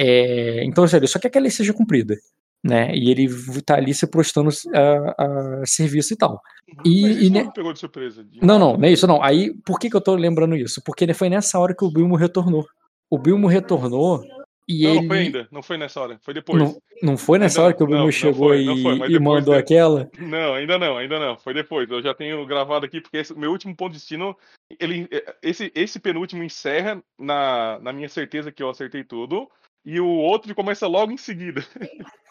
É, 0.00 0.64
então, 0.64 0.86
sério, 0.86 1.08
só 1.08 1.18
quer 1.18 1.30
que 1.30 1.38
a 1.38 1.40
lei 1.40 1.50
seja 1.50 1.72
cumprida. 1.72 2.16
Né? 2.62 2.92
E 2.94 3.08
ele 3.10 3.28
tá 3.64 3.76
ali 3.76 3.94
se 3.94 4.04
prostando 4.06 4.50
a, 4.74 5.60
a 5.62 5.66
serviço 5.66 6.12
e 6.12 6.16
tal. 6.16 6.40
E- 6.84 7.02
Mas 7.02 7.16
e 7.16 7.20
isso 7.22 7.32
ne- 7.32 7.38
não 7.40 7.46
me 7.46 7.52
pegou 7.52 7.72
de 7.72 7.78
surpresa. 7.78 8.24
de 8.24 8.40
Não, 8.40 8.58
nada. 8.58 8.58
não, 8.58 8.76
não 8.76 8.88
é 8.88 8.90
isso 8.92 9.06
não. 9.06 9.22
Aí, 9.22 9.54
por 9.64 9.78
que, 9.78 9.88
que 9.88 9.96
eu 9.96 10.00
tô 10.00 10.14
lembrando 10.16 10.56
isso? 10.56 10.82
Porque 10.84 11.10
foi 11.14 11.28
nessa 11.28 11.58
hora 11.58 11.72
que 11.74 11.84
o 11.84 11.90
Bilmo 11.90 12.16
retornou. 12.16 12.66
O 13.10 13.18
Bilmo 13.18 13.46
retornou 13.46 14.22
e 14.68 14.82
Não, 14.84 14.90
ele. 14.90 15.00
não 15.00 15.08
foi 15.08 15.18
ainda, 15.18 15.48
não 15.50 15.62
foi 15.62 15.78
nessa 15.78 16.00
hora, 16.00 16.18
foi 16.20 16.34
depois. 16.34 16.62
Não, 16.62 16.76
não 17.02 17.16
foi 17.16 17.38
nessa 17.38 17.60
Ainda 17.60 17.66
hora 17.68 17.74
que 17.76 17.82
o 17.82 17.86
Bilmo 17.86 18.04
não 18.04 18.12
chegou 18.12 18.48
foi, 18.48 18.60
e, 18.60 18.82
foi, 18.82 19.10
e 19.10 19.18
mandou 19.18 19.54
de- 19.54 19.60
aquela? 19.60 20.10
Não, 20.18 20.54
ainda 20.54 20.78
não, 20.78 20.96
ainda 20.98 21.18
não. 21.18 21.38
Foi 21.38 21.54
depois. 21.54 21.88
Eu 21.90 22.02
já 22.02 22.12
tenho 22.12 22.44
gravado 22.44 22.84
aqui, 22.84 23.00
porque 23.00 23.16
esse, 23.16 23.34
meu 23.34 23.50
último 23.50 23.74
ponto 23.74 23.92
de 23.92 23.98
destino, 23.98 24.36
ele, 24.78 25.08
esse, 25.42 25.72
esse 25.74 25.98
penúltimo 25.98 26.44
encerra 26.44 27.02
na, 27.18 27.78
na 27.80 27.92
minha 27.94 28.08
certeza 28.10 28.52
que 28.52 28.62
eu 28.62 28.68
acertei 28.68 29.02
tudo, 29.04 29.48
e 29.86 29.98
o 30.00 30.06
outro 30.06 30.54
começa 30.54 30.86
logo 30.86 31.10
em 31.12 31.16
seguida. 31.16 31.64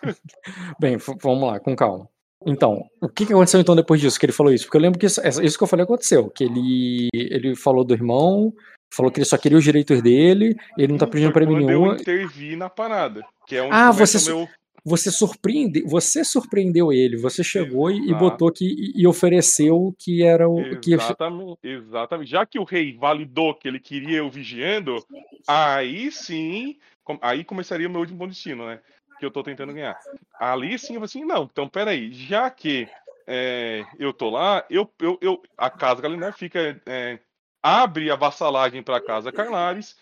Bem, 0.79 0.97
vamos 0.97 1.47
lá, 1.47 1.59
com 1.59 1.75
calma. 1.75 2.07
Então, 2.45 2.85
o 3.01 3.09
que, 3.09 3.25
que 3.25 3.33
aconteceu 3.33 3.59
então 3.59 3.75
depois 3.75 3.99
disso 3.99 4.19
que 4.19 4.25
ele 4.27 4.33
falou 4.33 4.53
isso? 4.53 4.65
Porque 4.65 4.77
eu 4.77 4.81
lembro 4.81 4.99
que 4.99 5.07
isso, 5.07 5.19
isso 5.41 5.57
que 5.57 5.63
eu 5.63 5.67
falei 5.67 5.83
aconteceu, 5.85 6.29
que 6.29 6.43
ele, 6.43 7.07
ele 7.13 7.55
falou 7.55 7.83
do 7.83 7.95
irmão, 7.95 8.53
falou 8.93 9.11
que 9.11 9.19
ele 9.19 9.25
só 9.25 9.37
queria 9.37 9.57
os 9.57 9.63
direitos 9.63 10.01
dele, 10.01 10.55
ele 10.77 10.93
não 10.93 10.97
tá 10.97 11.07
pedindo 11.07 11.31
Foi 11.31 11.33
prêmio 11.33 11.55
quando 11.55 11.67
nenhum. 11.67 11.87
eu 11.87 11.93
intervi 11.93 12.55
na 12.55 12.69
parada. 12.69 13.25
Que 13.45 13.55
é 13.55 13.61
onde 13.61 13.73
Ah, 13.73 13.91
você 13.91 14.29
meu. 14.29 14.47
Você 14.85 15.11
surpreende, 15.11 15.81
você 15.81 16.23
surpreendeu 16.23 16.93
ele, 16.93 17.17
você 17.17 17.43
chegou 17.43 17.91
e, 17.91 17.97
e 17.97 18.05
Exato. 18.05 18.19
botou 18.19 18.51
que 18.51 18.93
e 18.95 19.05
ofereceu 19.05 19.93
que 19.99 20.23
era 20.23 20.47
o 20.47 20.63
que 20.79 20.93
Exatamente, 20.93 21.59
exatamente. 21.61 22.31
Já 22.31 22.45
que 22.45 22.57
o 22.57 22.63
rei 22.63 22.95
validou 22.97 23.53
que 23.53 23.67
ele 23.67 23.81
queria 23.81 24.19
eu 24.19 24.29
vigiando, 24.29 25.03
aí 25.45 26.09
sim, 26.09 26.77
aí 27.21 27.43
começaria 27.43 27.87
o 27.87 27.91
meu 27.91 27.99
último 27.99 28.25
destino, 28.27 28.65
né? 28.65 28.79
Que 29.19 29.25
eu 29.25 29.31
tô 29.31 29.43
tentando 29.43 29.73
ganhar. 29.73 29.99
Ali 30.39 30.79
sim, 30.79 30.93
eu 30.93 31.01
falei 31.01 31.05
assim, 31.05 31.25
não, 31.25 31.43
então 31.51 31.67
peraí, 31.67 32.13
já 32.13 32.49
que 32.49 32.87
é, 33.27 33.83
eu 33.99 34.13
tô 34.13 34.29
lá, 34.29 34.65
eu, 34.69 34.89
eu, 35.01 35.17
eu- 35.21 35.43
a 35.57 35.69
casa 35.69 36.01
Galinar 36.01 36.31
fica. 36.31 36.81
é, 36.85 37.19
abre 37.61 38.11
a 38.11 38.15
vassalagem 38.15 38.83
para 38.83 38.97
a 38.97 39.03
casa 39.03 39.31
Carlares, 39.31 39.95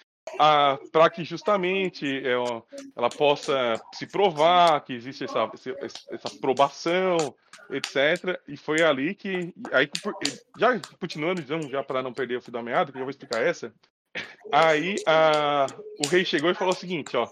para 0.92 1.10
que 1.10 1.24
justamente 1.24 2.06
é, 2.26 2.36
ó, 2.36 2.62
ela 2.96 3.10
possa 3.10 3.80
se 3.94 4.08
provar 4.08 4.82
que 4.82 4.94
existe 4.94 5.24
essa, 5.24 5.50
essa 6.10 6.40
probação, 6.42 7.18
etc. 7.70 8.40
E 8.48 8.58
foi 8.58 8.82
ali 8.82 9.14
que. 9.14 9.54
Aí, 9.72 9.90
já 10.58 10.80
continuando, 11.00 11.42
então, 11.42 11.62
já 11.70 11.84
para 11.84 12.02
não 12.02 12.14
perder 12.14 12.38
o 12.38 12.42
fio 12.42 12.52
da 12.52 12.64
meada, 12.64 12.92
que 12.92 12.98
eu 12.98 13.04
vou 13.04 13.10
explicar 13.10 13.42
essa. 13.42 13.74
Aí 14.52 14.96
a, 15.06 15.68
o 16.04 16.08
rei 16.08 16.24
chegou 16.26 16.50
e 16.50 16.56
falou 16.56 16.74
o 16.74 16.78
seguinte, 16.78 17.16
ó. 17.16 17.28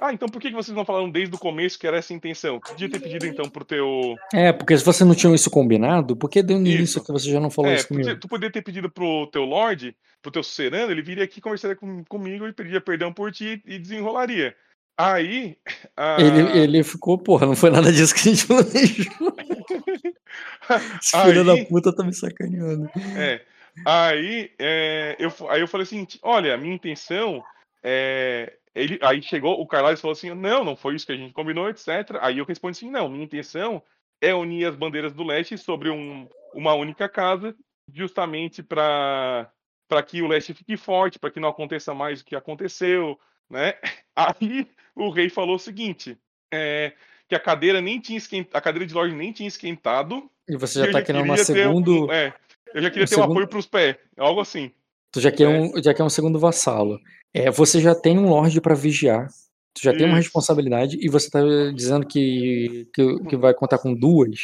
Ah, 0.00 0.12
então 0.12 0.28
por 0.28 0.40
que 0.40 0.50
vocês 0.50 0.74
não 0.74 0.84
falaram 0.84 1.10
desde 1.10 1.34
o 1.34 1.38
começo 1.38 1.78
que 1.78 1.86
era 1.86 1.98
essa 1.98 2.12
a 2.12 2.16
intenção? 2.16 2.58
Podia 2.60 2.88
ter 2.90 2.98
pedido 3.00 3.26
então 3.26 3.48
pro 3.50 3.64
teu. 3.64 4.16
É, 4.32 4.50
porque 4.52 4.76
se 4.76 4.84
você 4.84 5.04
não 5.04 5.14
tinha 5.14 5.34
isso 5.34 5.50
combinado, 5.50 6.16
por 6.16 6.30
que 6.30 6.42
deu 6.42 6.58
no 6.58 6.66
início 6.66 7.04
que 7.04 7.12
você 7.12 7.30
já 7.30 7.38
não 7.38 7.50
falou 7.50 7.70
É, 7.70 7.74
isso 7.74 7.88
comigo? 7.88 8.16
tu 8.18 8.26
poderia 8.28 8.50
ter 8.52 8.62
pedido 8.62 8.90
pro 8.90 9.26
teu 9.26 9.44
Lorde, 9.44 9.94
pro 10.22 10.32
teu 10.32 10.42
Serano, 10.42 10.90
ele 10.90 11.02
viria 11.02 11.24
aqui 11.24 11.40
conversaria 11.40 11.76
com- 11.76 12.02
comigo 12.08 12.46
e 12.48 12.52
pediria 12.52 12.80
perdão 12.80 13.12
por 13.12 13.30
ti 13.30 13.62
e 13.66 13.78
desenrolaria. 13.78 14.54
Aí. 14.96 15.56
a- 15.96 16.16
Ele, 16.20 16.58
ele 16.58 16.82
ficou, 16.84 17.16
porra, 17.18 17.46
não 17.46 17.56
foi 17.56 17.70
nada 17.70 17.92
disso 17.92 18.14
que 18.14 18.20
a 18.20 18.32
gente 18.34 18.46
planejou. 18.46 19.36
Esse 21.02 21.22
filho 21.24 21.44
da 21.44 21.52
Aí- 21.52 21.64
puta 21.66 21.94
tá 21.94 22.04
me 22.04 22.14
sacaneando. 22.14 22.88
É. 23.16 23.40
Aí, 23.86 24.50
é, 24.58 25.16
eu, 25.18 25.32
aí 25.48 25.60
eu 25.60 25.68
falei 25.68 25.84
assim, 25.84 26.06
olha, 26.22 26.56
minha 26.56 26.74
intenção 26.74 27.42
é. 27.82 28.52
Ele, 28.74 28.98
aí 29.02 29.20
chegou 29.22 29.60
o 29.60 29.66
Carlos 29.66 30.00
falou 30.00 30.12
assim, 30.12 30.32
não, 30.34 30.64
não 30.64 30.76
foi 30.76 30.94
isso 30.94 31.04
que 31.06 31.12
a 31.12 31.16
gente 31.16 31.32
combinou, 31.32 31.68
etc. 31.68 31.88
Aí 32.20 32.38
eu 32.38 32.44
respondi 32.44 32.76
assim, 32.78 32.90
não, 32.90 33.08
minha 33.08 33.24
intenção 33.24 33.82
é 34.20 34.34
unir 34.34 34.66
as 34.66 34.76
bandeiras 34.76 35.12
do 35.12 35.24
leste 35.24 35.58
sobre 35.58 35.90
um, 35.90 36.28
uma 36.54 36.74
única 36.74 37.08
casa, 37.08 37.54
justamente 37.92 38.62
para 38.62 39.50
para 39.88 40.04
que 40.04 40.22
o 40.22 40.28
leste 40.28 40.54
fique 40.54 40.76
forte, 40.76 41.18
para 41.18 41.32
que 41.32 41.40
não 41.40 41.48
aconteça 41.48 41.92
mais 41.92 42.20
o 42.20 42.24
que 42.24 42.36
aconteceu, 42.36 43.18
né? 43.50 43.74
Aí 44.14 44.68
o 44.94 45.10
rei 45.10 45.28
falou 45.28 45.56
o 45.56 45.58
seguinte, 45.58 46.16
é, 46.52 46.92
que 47.28 47.34
a 47.34 47.40
cadeira 47.40 47.80
nem 47.80 47.98
tinha 48.00 48.16
esquentado, 48.16 48.56
a 48.56 48.60
cadeira 48.60 48.86
de 48.86 48.94
Lorde 48.94 49.16
nem 49.16 49.32
tinha 49.32 49.48
esquentado. 49.48 50.30
E 50.48 50.56
você 50.56 50.78
já 50.78 50.86
eu 50.86 50.92
tá 50.92 51.02
querendo 51.02 51.24
uma 51.24 51.34
ter 51.34 51.42
um- 51.42 51.44
segundo. 51.44 52.12
é, 52.12 52.32
eu 52.72 52.82
já 52.82 52.88
queria 52.88 53.04
um 53.04 53.08
ter 53.08 53.14
um 53.16 53.18
segundo- 53.18 53.32
apoio 53.32 53.48
pros 53.48 53.66
pés, 53.66 53.96
algo 54.16 54.40
assim. 54.40 54.70
Tu 55.10 55.20
já 55.20 55.32
quer, 55.32 55.42
É. 55.44 55.48
um, 55.58 55.82
já 55.82 55.92
quer 55.92 56.04
um 56.04 56.08
segundo 56.08 56.38
vassalo. 56.38 57.00
É, 57.32 57.50
você 57.50 57.80
já 57.80 57.94
tem 57.94 58.18
um 58.18 58.28
lorde 58.28 58.60
pra 58.60 58.74
vigiar. 58.74 59.28
Tu 59.74 59.82
já 59.82 59.92
tem 59.92 60.02
uma 60.06 60.18
Isso. 60.18 60.26
responsabilidade 60.26 60.98
e 61.00 61.08
você 61.08 61.30
tá 61.30 61.40
dizendo 61.74 62.04
que, 62.06 62.88
que, 62.92 63.18
que 63.24 63.36
vai 63.36 63.54
contar 63.54 63.78
com 63.78 63.94
duas. 63.94 64.40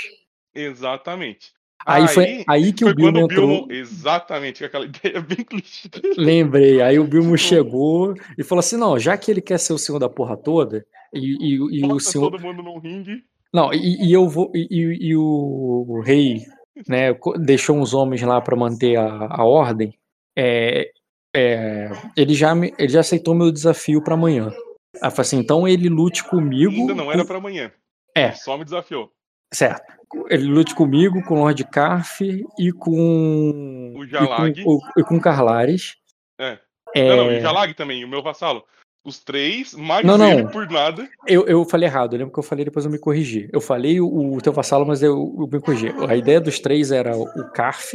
Exatamente. 0.55 1.53
Aí, 1.85 2.09
foi 2.09 2.45
aí 2.49 2.73
que 2.73 2.83
foi 2.85 2.93
o 2.93 2.97
Bilmo 2.97 3.19
entrou. 3.21 3.47
Bilmo, 3.47 3.73
exatamente, 3.73 4.65
aquela 4.65 4.85
ideia 4.87 5.21
bem 5.21 5.45
clichê. 5.45 5.89
Lembrei. 6.17 6.81
Aí 6.81 6.99
o 6.99 7.05
Bilmo 7.05 7.37
Tipo- 7.37 7.49
chegou 7.49 8.15
e 8.37 8.43
falou 8.43 8.61
assim: 8.61 8.77
não, 8.77 8.99
já 8.99 9.17
que 9.17 9.31
ele 9.31 9.41
quer 9.41 9.59
ser 9.59 9.73
o 9.73 9.79
senhor 9.79 9.99
da 9.99 10.09
porra 10.09 10.37
toda, 10.37 10.85
e, 11.15 11.37
e, 11.55 11.81
e 11.81 11.85
o 11.87 12.01
senhor. 12.01 12.31
todo 12.31 12.43
mundo 12.43 12.63
num 12.63 12.79
ringue. 12.79 13.23
Não, 13.53 13.73
e, 13.73 14.09
e 14.09 14.13
eu 14.13 14.29
vou. 14.29 14.51
E, 14.55 14.67
e- 15.11 15.17
o, 15.17 16.01
rei 16.05 16.43
né, 16.89 17.17
deixou 17.39 17.77
uns 17.77 17.95
homens 17.95 18.21
lá 18.23 18.41
pra 18.41 18.57
manter 18.57 18.97
a, 18.97 19.29
a 19.31 19.45
ordem. 19.45 19.95
É, 20.37 20.91
é, 21.37 21.91
ele, 22.17 22.35
já 22.35 22.55
me- 22.55 22.73
ele 22.79 22.89
já 22.89 23.01
aceitou 23.01 23.35
meu 23.35 23.53
desafio 23.53 24.03
pra 24.03 24.15
amanhã. 24.15 24.53
Eu 24.95 25.11
falei 25.11 25.21
assim: 25.21 25.39
então 25.39 25.69
ele 25.69 25.89
lute 25.89 26.25
comigo. 26.25 26.73
Ainda 26.73 26.95
não 26.95 27.13
era 27.13 27.25
pra 27.25 27.37
amanhã. 27.37 27.71
É. 28.15 28.33
Só 28.33 28.57
me 28.57 28.65
desafiou. 28.65 29.11
Certo. 29.53 29.83
Ele 30.31 30.45
lute 30.45 30.75
comigo, 30.75 31.23
com 31.25 31.35
o 31.35 31.39
Lord 31.41 31.63
Carf 31.65 32.21
e 32.59 32.73
com. 32.73 33.93
O 33.97 34.05
e 34.05 34.09
Jalag. 34.09 34.63
com, 34.65 34.71
o- 34.71 34.81
e 34.99 35.03
com 35.05 35.21
Carlares. 35.21 35.97
É. 36.41 36.59
É, 36.95 37.09
Não, 37.11 37.17
não, 37.25 37.33
e 37.33 37.41
Jalag 37.41 37.75
também, 37.75 38.05
o 38.05 38.09
meu 38.09 38.23
vassalo. 38.23 38.65
Os 39.05 39.23
três, 39.23 39.73
mais 39.75 40.05
Não, 40.05 40.17
não. 40.19 40.49
por 40.49 40.69
nada. 40.69 41.09
eu, 41.29 41.47
eu 41.47 41.65
falei 41.65 41.89
errado, 41.89 42.15
eu 42.15 42.19
lembro 42.19 42.33
que 42.33 42.39
eu 42.41 42.43
falei, 42.43 42.65
depois 42.65 42.85
eu 42.85 42.91
me 42.91 42.99
corrigi. 42.99 43.49
Eu 43.53 43.61
falei 43.61 44.01
o, 44.01 44.35
o 44.35 44.41
teu 44.41 44.53
vassalo, 44.53 44.85
mas 44.87 45.01
eu, 45.03 45.13
eu 45.39 45.47
me 45.47 45.61
corrigi. 45.61 45.93
A 46.09 46.17
ideia 46.17 46.41
dos 46.41 46.59
três 46.59 46.91
era 46.91 47.17
o 47.17 47.51
Carf, 47.53 47.95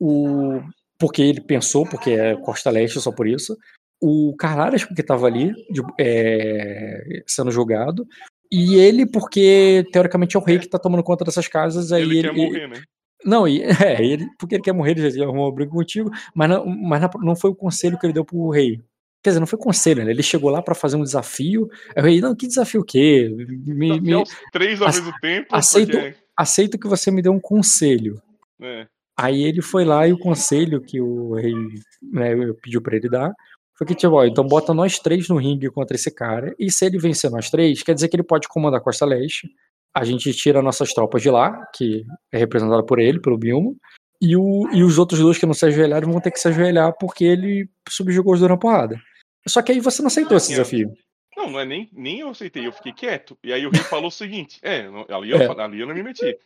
o. 0.00 0.60
Porque 0.98 1.22
ele 1.22 1.40
pensou, 1.40 1.84
porque 1.88 2.10
é 2.10 2.36
Costa 2.36 2.70
Leste, 2.70 3.00
só 3.00 3.12
por 3.12 3.26
isso. 3.26 3.56
O 4.00 4.34
Carlares, 4.38 4.84
porque 4.84 5.00
estava 5.00 5.26
ali, 5.26 5.52
de- 5.70 5.82
é, 5.98 7.22
sendo 7.26 7.50
julgado. 7.50 8.06
E 8.50 8.76
ele, 8.76 9.06
porque 9.06 9.84
teoricamente 9.92 10.36
é 10.36 10.40
o 10.40 10.42
rei 10.42 10.58
que 10.58 10.68
tá 10.68 10.78
tomando 10.78 11.02
conta 11.02 11.24
dessas 11.24 11.48
casas. 11.48 11.92
Aí 11.92 12.02
Ele, 12.02 12.18
ele, 12.18 12.28
quer 12.28 12.34
morrer, 12.34 12.68
né? 12.68 12.82
Não, 13.24 13.48
e, 13.48 13.62
é, 13.98 14.04
ele, 14.04 14.26
porque 14.38 14.54
ele 14.54 14.62
quer 14.62 14.72
morrer, 14.72 14.92
ele 14.92 15.10
já 15.10 15.24
arrumou 15.24 15.46
uma 15.46 15.54
briga 15.54 15.70
contigo, 15.70 16.10
mas, 16.34 16.48
não, 16.48 16.64
mas 16.66 17.00
não- 17.20 17.34
foi 17.36 17.50
o 17.50 17.54
conselho 17.54 17.98
que 17.98 18.06
ele 18.06 18.12
deu 18.12 18.24
pro 18.24 18.50
rei. 18.50 18.80
Quer 19.22 19.30
dizer, 19.30 19.40
não 19.40 19.46
foi 19.46 19.58
conselho, 19.58 20.04
né? 20.04 20.10
Ele 20.12 20.22
chegou 20.22 20.50
lá 20.50 20.62
pra 20.62 20.74
fazer 20.74 20.96
um 20.96 21.02
desafio. 21.02 21.68
Aí 21.96 22.02
o 22.02 22.06
rei, 22.06 22.20
não, 22.20 22.36
que 22.36 22.46
desafio 22.46 22.82
o 22.82 22.84
quê? 22.84 23.28
Me, 23.66 24.00
me- 24.00 24.24
três 24.52 24.80
ao 24.80 24.86
mesmo 24.88 25.12
tempo. 25.20 25.48
aceito- 25.50 25.90
porque- 25.98 26.14
aceito 26.36 26.78
que 26.78 26.86
você 26.86 27.10
me 27.10 27.20
dê 27.22 27.28
um 27.28 27.40
conselho. 27.40 28.22
é. 28.62 28.86
Aí 29.18 29.44
ele 29.44 29.62
foi 29.62 29.84
lá 29.84 30.06
e 30.06 30.12
o 30.12 30.18
conselho 30.18 30.80
que 30.80 31.00
o 31.00 31.34
rei 31.34 31.54
né, 32.02 32.34
pediu 32.62 32.82
pra 32.82 32.96
ele 32.96 33.08
dar 33.08 33.32
foi 33.76 33.86
que, 33.86 33.94
tipo, 33.94 34.14
ó, 34.14 34.24
então 34.24 34.46
bota 34.46 34.72
nós 34.72 34.98
três 34.98 35.28
no 35.28 35.36
ringue 35.36 35.70
contra 35.70 35.96
esse 35.96 36.10
cara, 36.10 36.54
e 36.58 36.70
se 36.70 36.84
ele 36.86 36.98
vencer 36.98 37.30
nós 37.30 37.50
três, 37.50 37.82
quer 37.82 37.94
dizer 37.94 38.08
que 38.08 38.16
ele 38.16 38.22
pode 38.22 38.48
comandar 38.48 38.80
a 38.80 38.82
Costa 38.82 39.04
Leste, 39.04 39.50
a 39.94 40.02
gente 40.04 40.32
tira 40.32 40.62
nossas 40.62 40.94
tropas 40.94 41.22
de 41.22 41.30
lá, 41.30 41.66
que 41.74 42.04
é 42.32 42.38
representada 42.38 42.82
por 42.82 42.98
ele, 42.98 43.20
pelo 43.20 43.36
Bilmo, 43.36 43.76
e, 44.20 44.34
o, 44.34 44.68
e 44.72 44.82
os 44.82 44.98
outros 44.98 45.20
dois 45.20 45.36
que 45.36 45.44
não 45.44 45.52
se 45.52 45.66
ajoelharam 45.66 46.10
vão 46.10 46.20
ter 46.20 46.30
que 46.30 46.40
se 46.40 46.48
ajoelhar 46.48 46.94
porque 46.98 47.24
ele 47.24 47.68
subjugou 47.88 48.32
os 48.32 48.40
dois 48.40 48.50
na 48.50 48.56
porrada. 48.56 48.98
Só 49.46 49.60
que 49.60 49.72
aí 49.72 49.80
você 49.80 50.00
não 50.00 50.08
aceitou 50.08 50.36
esse 50.36 50.48
desafio. 50.48 50.92
Não, 51.36 51.50
não 51.50 51.60
é 51.60 51.66
nem, 51.66 51.88
nem 51.92 52.20
eu 52.20 52.30
aceitei, 52.30 52.66
eu 52.66 52.72
fiquei 52.72 52.92
quieto. 52.92 53.38
E 53.44 53.52
aí 53.52 53.66
o 53.66 53.70
rei 53.70 53.82
falou 53.82 54.08
o 54.08 54.10
seguinte: 54.10 54.58
é, 54.62 54.86
ali 55.10 55.30
eu, 55.30 55.36
É. 55.36 55.62
ali 55.62 55.80
eu 55.80 55.86
não 55.86 55.94
me 55.94 56.02
meti. 56.02 56.36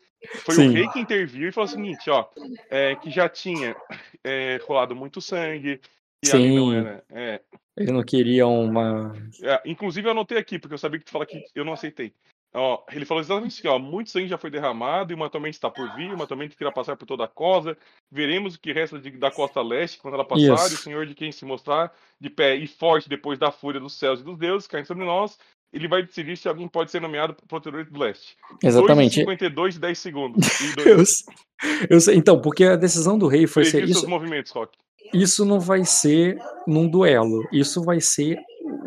Foi 0.44 0.54
Sim. 0.54 0.68
o 0.68 0.72
rei 0.72 0.88
que 0.88 1.00
interviu 1.00 1.48
e 1.48 1.52
falou 1.52 1.68
o 1.68 1.72
seguinte, 1.72 2.10
ó, 2.10 2.26
é, 2.68 2.94
que 2.96 3.10
já 3.10 3.28
tinha 3.28 3.74
é, 4.22 4.60
rolado 4.66 4.94
muito 4.94 5.20
sangue, 5.20 5.80
e 6.22 6.30
ali 6.30 6.54
não 6.54 6.70
Sim. 6.70 6.76
era. 6.76 7.04
É, 7.10 7.40
Ele 7.76 7.92
não 7.92 8.02
queria 8.02 8.46
uma. 8.46 9.14
é, 9.42 9.62
inclusive 9.64 10.06
eu 10.06 10.12
anotei 10.12 10.36
aqui, 10.36 10.58
porque 10.58 10.74
eu 10.74 10.78
sabia 10.78 10.98
que 10.98 11.06
tu 11.06 11.10
fala 11.10 11.24
que 11.24 11.42
eu 11.54 11.64
não 11.64 11.72
aceitei. 11.72 12.12
Ó, 12.52 12.84
ele 12.90 13.04
falou 13.04 13.20
exatamente 13.22 13.60
assim, 13.60 13.68
ó, 13.68 13.78
muito 13.78 14.10
sangue 14.10 14.26
já 14.26 14.36
foi 14.36 14.50
derramado 14.50 15.12
e 15.12 15.14
uma 15.14 15.30
tormenta 15.30 15.56
está 15.56 15.70
por 15.70 15.88
vir, 15.94 16.12
uma 16.12 16.26
tormenta 16.26 16.56
que 16.56 16.62
irá 16.62 16.72
passar 16.72 16.96
por 16.96 17.06
toda 17.06 17.24
a 17.24 17.28
cosa. 17.28 17.78
Veremos 18.10 18.56
o 18.56 18.60
que 18.60 18.72
resta 18.72 18.98
de- 18.98 19.12
da 19.12 19.30
costa 19.30 19.62
leste 19.62 19.98
quando 19.98 20.14
ela 20.14 20.24
passar, 20.24 20.68
e 20.68 20.74
o 20.74 20.78
Senhor 20.78 21.06
de 21.06 21.14
quem 21.14 21.30
se 21.30 21.44
mostrar 21.44 21.94
de 22.20 22.28
pé 22.28 22.56
e 22.56 22.66
forte 22.66 23.08
depois 23.08 23.38
da 23.38 23.52
fúria 23.52 23.80
dos 23.80 23.96
céus 23.96 24.20
e 24.20 24.24
dos 24.24 24.36
deuses 24.36 24.66
caindo 24.66 24.86
sobre 24.86 25.04
nós, 25.04 25.38
ele 25.72 25.86
vai 25.88 26.02
decidir 26.02 26.36
se 26.36 26.48
alguém 26.48 26.66
pode 26.68 26.90
ser 26.90 27.00
nomeado 27.00 27.34
protetor 27.48 27.84
do 27.84 27.98
leste. 27.98 28.36
Exatamente. 28.62 29.14
52 29.16 29.76
e 29.76 29.78
10 29.80 29.98
segundos. 29.98 30.60
E 30.60 30.74
dois, 30.76 31.24
Eu, 31.90 32.00
sei- 32.00 32.16
então, 32.16 32.40
porque 32.40 32.64
a 32.64 32.76
decisão 32.76 33.18
do 33.18 33.26
rei 33.26 33.46
foi 33.46 33.64
ser 33.64 33.84
isso. 33.88 34.08
movimentos, 34.08 34.50
Rock. 34.52 34.76
Isso 35.12 35.44
não 35.44 35.58
vai 35.60 35.84
ser 35.84 36.38
num 36.66 36.88
duelo. 36.88 37.46
Isso 37.52 37.82
vai 37.82 38.00
ser 38.00 38.38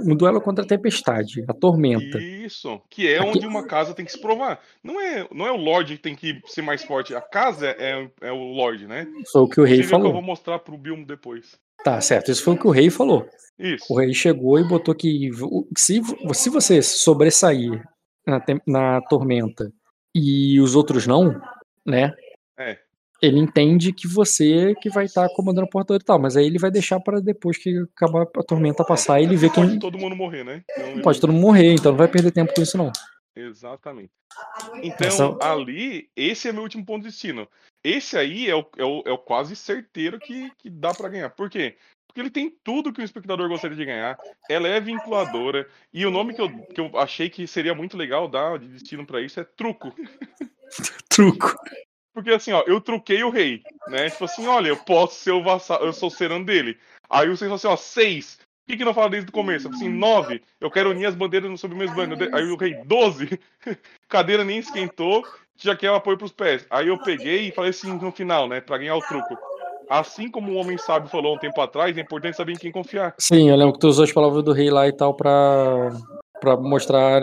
um 0.05 0.15
duelo 0.15 0.39
contra 0.41 0.63
a 0.63 0.67
tempestade, 0.67 1.43
a 1.47 1.53
tormenta. 1.53 2.17
Isso, 2.19 2.81
que 2.89 3.07
é 3.07 3.19
Aqui- 3.19 3.27
onde 3.38 3.45
uma 3.47 3.65
casa 3.67 3.93
tem 3.93 4.05
que 4.05 4.11
se 4.11 4.19
provar. 4.21 4.59
Não 4.84 4.99
é, 4.99 5.27
não 5.34 5.45
é 5.45 5.51
o 5.51 5.57
Lorde 5.57 5.97
que 5.97 6.01
tem 6.03 6.15
que 6.15 6.41
ser 6.47 6.61
mais 6.61 6.84
forte. 6.84 7.13
A 7.13 7.21
casa 7.21 7.67
é, 7.77 8.07
é 8.21 8.31
o 8.31 8.53
Lorde, 8.53 8.88
né? 8.88 9.05
Foi 9.31 9.41
o 9.41 9.47
que 9.47 9.59
o 9.59 9.63
rei 9.63 9.75
é 9.75 9.79
o 9.79 9.81
que 9.81 9.86
eu 9.88 9.89
falou. 9.89 10.13
vou 10.13 10.21
mostrar 10.21 10.59
pro 10.59 10.77
Bilmo 10.77 11.05
depois. 11.05 11.59
Tá, 11.84 11.99
certo. 12.01 12.31
Isso 12.31 12.43
foi 12.43 12.53
o 12.53 12.57
que 12.57 12.67
o 12.67 12.71
rei 12.71 12.89
falou. 12.89 13.27
Isso. 13.59 13.86
O 13.89 13.99
rei 13.99 14.13
chegou 14.13 14.59
e 14.59 14.63
botou 14.67 14.95
que 14.95 15.29
se, 15.77 16.01
se 16.34 16.49
você 16.49 16.81
sobressair 16.81 17.84
na, 18.25 18.41
na 18.65 19.01
tormenta 19.01 19.71
e 20.15 20.59
os 20.59 20.75
outros 20.75 21.05
não, 21.05 21.39
né? 21.86 22.13
É. 22.57 22.77
Ele 23.21 23.39
entende 23.39 23.93
que 23.93 24.05
você 24.07 24.73
que 24.81 24.89
vai 24.89 25.05
estar 25.05 25.29
comandando 25.29 25.65
o 25.65 25.69
portador 25.69 26.01
e 26.01 26.03
tal, 26.03 26.19
mas 26.19 26.36
aí 26.36 26.45
ele 26.45 26.59
vai 26.59 26.69
deixar 26.69 26.99
para 26.99 27.21
depois 27.21 27.57
que 27.57 27.73
acabar 27.95 28.23
a 28.23 28.43
tormenta 28.43 28.84
passar 28.84 29.21
ele 29.21 29.38
ver 29.38 29.49
quem 29.51 29.63
Pode 29.65 29.79
todo 29.79 29.97
mundo 29.97 30.15
morrer, 30.15 30.43
né? 30.43 30.61
Então, 30.69 30.88
ele- 30.91 31.01
pode 31.01 31.21
todo 31.21 31.31
mundo 31.31 31.41
morrer, 31.41 31.73
então 31.73 31.91
não 31.93 31.97
vai 31.99 32.07
perder 32.09 32.31
tempo 32.31 32.53
com 32.53 32.61
isso 32.61 32.77
não. 32.77 32.91
Exatamente. 33.36 34.11
Então, 34.81 35.07
Essa- 35.07 35.38
ali, 35.41 36.09
esse 36.15 36.47
é 36.47 36.51
meu 36.51 36.63
último 36.63 36.86
ponto 36.86 37.03
de 37.03 37.09
destino. 37.09 37.47
Esse 37.84 38.17
aí 38.17 38.49
é 38.49 38.55
o, 38.55 38.65
é 38.77 38.84
o, 38.84 39.03
é 39.05 39.11
o 39.11 39.17
quase 39.17 39.55
certeiro 39.55 40.19
que, 40.19 40.51
que 40.57 40.69
dá 40.69 40.93
pra 40.93 41.09
ganhar. 41.09 41.29
Por 41.29 41.49
quê? 41.49 41.77
Porque 42.07 42.21
ele 42.21 42.29
tem 42.29 42.49
tudo 42.63 42.93
que 42.93 43.01
o 43.01 43.03
espectador 43.03 43.49
gostaria 43.49 43.75
de 43.75 43.86
ganhar. 43.86 44.17
Ela 44.49 44.67
é 44.67 44.79
vinculadora. 44.79 45.67
E 45.91 46.05
o 46.05 46.11
nome 46.11 46.34
que 46.34 46.41
eu, 46.41 46.49
que 46.67 46.79
eu 46.79 46.97
achei 46.99 47.29
que 47.29 47.47
seria 47.47 47.73
muito 47.73 47.97
legal 47.97 48.27
dar 48.27 48.59
de 48.59 48.67
destino 48.67 49.05
pra 49.05 49.21
isso 49.21 49.39
é 49.39 49.43
truco. 49.43 49.93
Truco. 51.09 51.55
Porque 52.13 52.31
assim, 52.31 52.51
ó, 52.51 52.63
eu 52.67 52.79
truquei 52.79 53.23
o 53.23 53.29
rei, 53.29 53.63
né? 53.88 54.09
Tipo 54.09 54.25
assim, 54.25 54.47
olha, 54.47 54.67
eu 54.69 54.77
posso 54.77 55.15
ser 55.15 55.31
o 55.31 55.43
vassalo, 55.43 55.86
eu 55.86 55.93
sou 55.93 56.07
o 56.07 56.11
serano 56.11 56.45
dele. 56.45 56.79
Aí 57.09 57.27
o 57.29 57.36
seis 57.38 57.49
falou 57.49 57.55
assim, 57.55 57.67
ó, 57.67 57.75
seis. 57.75 58.39
Por 58.66 58.72
que, 58.72 58.78
que 58.78 58.86
não 58.86 58.93
fala 58.93 59.09
desde 59.09 59.30
o 59.30 59.34
começo? 59.34 59.68
Assim, 59.68 59.89
nove. 59.89 60.41
Eu 60.59 60.72
quero 60.72 60.91
unir 60.91 61.05
as 61.05 61.16
bandeiras 61.16 61.59
sob 61.59 61.74
o 61.74 61.78
mesmo 61.78 61.95
banner. 61.95 62.34
Aí 62.34 62.45
o 62.45 62.55
rei, 62.55 62.76
doze. 62.86 63.38
Cadeira 64.07 64.45
nem 64.45 64.57
esquentou, 64.57 65.22
já 65.57 65.76
quer 65.76 65.91
o 65.91 65.95
apoio 65.95 66.18
pros 66.18 66.32
pés. 66.32 66.66
Aí 66.70 66.88
eu 66.88 66.97
peguei 66.97 67.49
e 67.49 67.51
falei 67.51 67.72
assim 67.72 67.91
no 67.91 68.11
final, 68.11 68.47
né? 68.47 68.61
Pra 68.61 68.78
ganhar 68.78 68.95
o 68.95 69.01
truco. 69.01 69.38
Assim 69.89 70.32
como 70.32 70.53
o 70.53 70.55
homem 70.55 70.78
sábio 70.78 71.09
falou 71.09 71.36
um 71.36 71.39
tempo 71.39 71.59
atrás, 71.59 71.97
é 71.97 72.01
importante 72.01 72.38
saber 72.38 72.53
em 72.53 72.57
quem 72.57 72.72
confiar. 72.72 73.14
Sim, 73.20 73.49
eu 73.49 73.55
lembro 73.57 73.74
que 73.74 73.80
tu 73.80 73.88
usou 73.89 74.05
as 74.05 74.14
palavras 74.14 74.43
do 74.43 74.53
rei 74.53 74.70
lá 74.70 74.88
e 74.88 74.93
tal 74.93 75.14
pra, 75.14 75.91
pra 76.39 76.55
mostrar. 76.55 77.22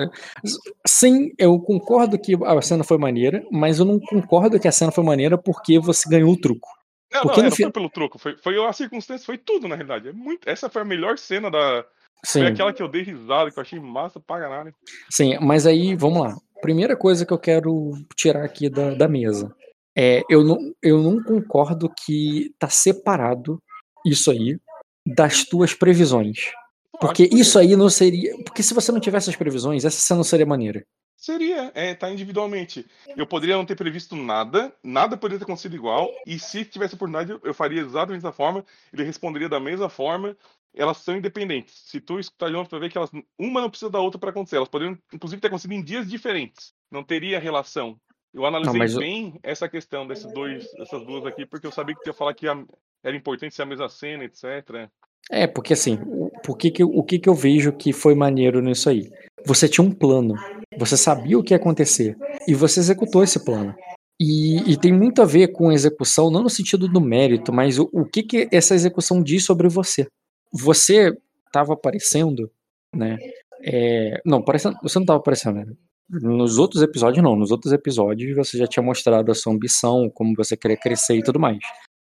Sim, 0.86 1.32
eu 1.38 1.59
concordo 1.59 2.18
que 2.18 2.36
a 2.45 2.61
cena 2.61 2.84
foi 2.84 2.99
maneira, 2.99 3.43
mas 3.51 3.78
eu 3.78 3.86
não 3.86 3.99
concordo 3.99 4.61
que 4.61 4.68
a 4.68 4.72
cena 4.72 4.93
foi 4.93 5.03
maneira 5.03 5.38
porque 5.38 5.78
você 5.78 6.09
ganhou 6.09 6.30
o 6.30 6.38
truco. 6.38 6.68
Não, 7.12 7.22
Porque 7.22 7.42
não, 7.42 7.48
não 7.48 7.56
foi 7.56 7.72
pelo 7.72 7.90
truco, 7.90 8.18
foi, 8.18 8.36
foi 8.36 8.64
a 8.64 8.72
circunstância, 8.72 9.26
foi 9.26 9.36
tudo, 9.36 9.66
na 9.66 9.74
realidade. 9.74 10.08
É 10.08 10.12
muito, 10.12 10.48
essa 10.48 10.70
foi 10.70 10.82
a 10.82 10.84
melhor 10.84 11.18
cena 11.18 11.50
da. 11.50 11.84
Sim, 12.24 12.40
Foi 12.40 12.48
aquela 12.48 12.72
que 12.72 12.82
eu 12.82 12.88
dei 12.88 13.02
risada, 13.02 13.50
que 13.50 13.58
eu 13.58 13.62
achei 13.62 13.80
massa 13.80 14.20
pra 14.20 14.40
caralho. 14.40 14.74
sim, 15.11 15.38
mas 15.40 15.66
aí, 15.66 15.96
vamos 15.96 16.20
lá. 16.20 16.36
Primeira 16.61 16.94
coisa 16.94 17.24
que 17.24 17.32
eu 17.32 17.38
quero 17.38 17.92
tirar 18.14 18.44
aqui 18.44 18.68
da, 18.68 18.94
da 18.94 19.08
mesa. 19.08 19.54
É, 19.96 20.22
eu, 20.28 20.44
não, 20.44 20.58
eu 20.82 21.02
não 21.02 21.22
concordo 21.22 21.90
que 22.04 22.54
tá 22.58 22.68
separado 22.68 23.61
isso 24.06 24.30
aí 24.30 24.58
das 25.06 25.44
tuas 25.44 25.74
previsões. 25.74 26.52
Porque 27.00 27.28
isso 27.32 27.58
aí 27.58 27.74
não 27.74 27.88
seria. 27.88 28.36
Porque 28.44 28.62
se 28.62 28.74
você 28.74 28.92
não 28.92 29.00
tivesse 29.00 29.30
as 29.30 29.36
previsões, 29.36 29.84
essa 29.84 29.98
cena 29.98 30.18
não 30.18 30.24
seria 30.24 30.44
maneira. 30.44 30.84
Seria, 31.20 31.70
é, 31.74 31.94
tá 31.94 32.10
individualmente. 32.10 32.86
Eu 33.14 33.26
poderia 33.26 33.54
não 33.54 33.66
ter 33.66 33.76
previsto 33.76 34.16
nada, 34.16 34.74
nada 34.82 35.18
poderia 35.18 35.38
ter 35.38 35.44
acontecido 35.44 35.76
igual, 35.76 36.10
e 36.26 36.38
se 36.38 36.64
tivesse 36.64 36.94
oportunidade, 36.94 37.30
eu- 37.30 37.40
eu 37.44 37.52
faria 37.52 37.82
exatamente 37.82 38.22
da 38.22 38.32
forma, 38.32 38.64
ele 38.90 39.04
responderia 39.04 39.46
da 39.46 39.60
mesma 39.60 39.90
forma. 39.90 40.34
Elas 40.74 40.96
são 40.98 41.14
independentes. 41.16 41.74
Se 41.86 42.00
tu 42.00 42.18
escutar 42.18 42.46
de 42.46 42.52
novo, 42.54 42.68
tu 42.68 42.72
vai 42.72 42.80
ver 42.80 42.90
que 42.90 42.96
elas, 42.96 43.10
uma 43.38 43.60
não 43.60 43.68
precisa 43.68 43.90
da 43.90 44.00
outra 44.00 44.18
para 44.18 44.30
acontecer. 44.30 44.56
Elas 44.56 44.68
poderiam, 44.68 44.96
inclusive, 45.12 45.40
ter 45.42 45.48
acontecido 45.48 45.72
em 45.74 45.82
dias 45.82 46.08
diferentes. 46.08 46.72
Não 46.90 47.02
teria 47.04 47.38
relação. 47.38 47.98
Eu 48.32 48.46
analisei 48.46 48.80
eu- 48.80 48.98
bem 48.98 49.38
essa 49.42 49.68
questão 49.68 50.06
desses 50.06 50.32
dois, 50.32 50.70
dessas 50.78 51.04
duas 51.04 51.26
aqui, 51.26 51.44
porque 51.44 51.66
eu 51.66 51.72
sabia 51.72 51.94
que 51.96 52.02
tu 52.02 52.06
ia 52.06 52.14
falar 52.14 52.32
que 52.32 52.46
era 52.46 53.16
importante 53.16 53.54
ser 53.54 53.62
a 53.62 53.66
mesma 53.66 53.88
cena, 53.90 54.24
etc. 54.24 54.88
É, 55.30 55.46
porque 55.46 55.74
assim, 55.74 55.98
o, 56.06 56.30
por 56.42 56.56
que 56.56 56.70
que, 56.70 56.82
eu- 56.82 56.88
o 56.96 57.02
que, 57.02 57.18
que 57.18 57.28
eu 57.28 57.34
vejo 57.34 57.72
que 57.72 57.92
foi 57.92 58.14
maneiro 58.14 58.62
nisso 58.62 58.88
aí? 58.88 59.10
Você 59.44 59.68
tinha 59.68 59.84
um 59.86 59.90
plano. 59.92 60.34
Você 60.76 60.96
sabia 60.96 61.38
o 61.38 61.42
que 61.42 61.52
ia 61.52 61.56
acontecer. 61.56 62.16
E 62.46 62.54
você 62.54 62.80
executou 62.80 63.22
esse 63.22 63.44
plano. 63.44 63.74
E, 64.20 64.70
e, 64.70 64.76
tem 64.76 64.92
muito 64.92 65.22
a 65.22 65.24
ver 65.24 65.48
com 65.48 65.72
execução, 65.72 66.30
não 66.30 66.42
no 66.42 66.50
sentido 66.50 66.86
do 66.86 67.00
mérito, 67.00 67.54
mas 67.54 67.78
o, 67.78 67.88
o 67.90 68.04
que, 68.04 68.22
que 68.22 68.48
essa 68.52 68.74
execução 68.74 69.22
diz 69.22 69.46
sobre 69.46 69.66
você. 69.66 70.06
Você 70.52 71.16
estava 71.46 71.72
aparecendo, 71.72 72.50
né? 72.94 73.16
É, 73.62 74.20
não, 74.24 74.42
parecendo, 74.42 74.76
você 74.82 74.98
não 74.98 75.04
estava 75.04 75.20
aparecendo, 75.20 75.56
né? 75.56 75.66
Nos 76.10 76.58
outros 76.58 76.82
episódios, 76.82 77.24
não. 77.24 77.34
Nos 77.34 77.50
outros 77.50 77.72
episódios, 77.72 78.36
você 78.36 78.58
já 78.58 78.66
tinha 78.66 78.82
mostrado 78.82 79.30
a 79.32 79.34
sua 79.34 79.54
ambição, 79.54 80.10
como 80.12 80.34
você 80.36 80.54
queria 80.54 80.76
crescer 80.76 81.16
e 81.16 81.22
tudo 81.22 81.40
mais. 81.40 81.58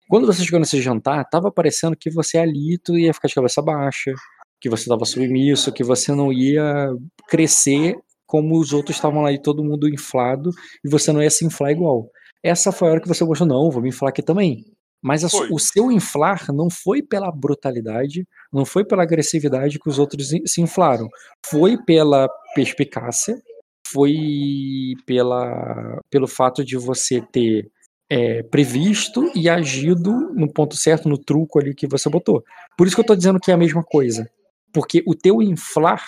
Quando 0.08 0.28
você 0.28 0.44
chegou 0.44 0.60
nesse 0.60 0.80
jantar, 0.82 1.28
tava 1.30 1.52
parecendo 1.52 1.96
que 1.96 2.12
você 2.12 2.38
ali 2.38 2.78
tu 2.78 2.96
ia 2.96 3.14
ficar 3.14 3.28
de 3.28 3.34
cabeça 3.34 3.62
baixa, 3.62 4.14
que 4.62 4.70
você 4.70 4.88
tava 4.88 5.06
submisso, 5.06 5.72
que 5.72 5.84
você 5.84 6.14
não 6.14 6.32
ia 6.32 6.90
crescer 7.28 7.98
como 8.34 8.60
os 8.60 8.74
outros 8.74 8.98
estavam 8.98 9.22
lá 9.22 9.32
e 9.32 9.40
todo 9.40 9.64
mundo 9.64 9.88
inflado, 9.88 10.50
e 10.84 10.90
você 10.90 11.12
não 11.12 11.22
ia 11.22 11.30
se 11.30 11.46
inflar 11.46 11.70
igual. 11.70 12.10
Essa 12.42 12.72
foi 12.72 12.88
a 12.88 12.92
hora 12.94 13.00
que 13.00 13.08
você 13.08 13.24
gostou, 13.24 13.46
não, 13.46 13.70
vou 13.70 13.80
me 13.80 13.90
inflar 13.90 14.10
aqui 14.10 14.24
também. 14.24 14.66
Mas 15.04 15.24
a, 15.24 15.28
o 15.52 15.60
seu 15.60 15.92
inflar 15.92 16.52
não 16.52 16.68
foi 16.68 17.04
pela 17.04 17.32
brutalidade, 17.32 18.28
não 18.52 18.66
foi 18.66 18.84
pela 18.84 19.04
agressividade 19.04 19.78
que 19.78 19.88
os 19.88 20.00
outros 20.00 20.32
se 20.48 20.62
inflaram. 20.62 21.08
Foi 21.46 21.78
pela 21.78 22.28
perspicácia, 22.56 23.40
foi 23.88 24.96
pela, 25.06 26.02
pelo 26.10 26.28
fato 26.28 26.66
de 26.66 26.76
você 26.76 27.22
ter 27.22 27.70
é, 28.10 28.42
previsto 28.42 29.32
e 29.36 29.48
agido 29.48 30.12
no 30.34 30.52
ponto 30.52 30.76
certo, 30.76 31.08
no 31.08 31.20
truco 31.20 31.60
ali 31.60 31.76
que 31.76 31.86
você 31.86 32.10
botou. 32.10 32.44
Por 32.76 32.88
isso 32.88 32.96
que 32.96 33.00
eu 33.02 33.04
estou 33.04 33.16
dizendo 33.16 33.40
que 33.40 33.52
é 33.52 33.54
a 33.54 33.58
mesma 33.58 33.84
coisa. 33.84 34.28
Porque 34.74 35.04
o 35.06 35.14
teu 35.14 35.40
inflar 35.40 36.04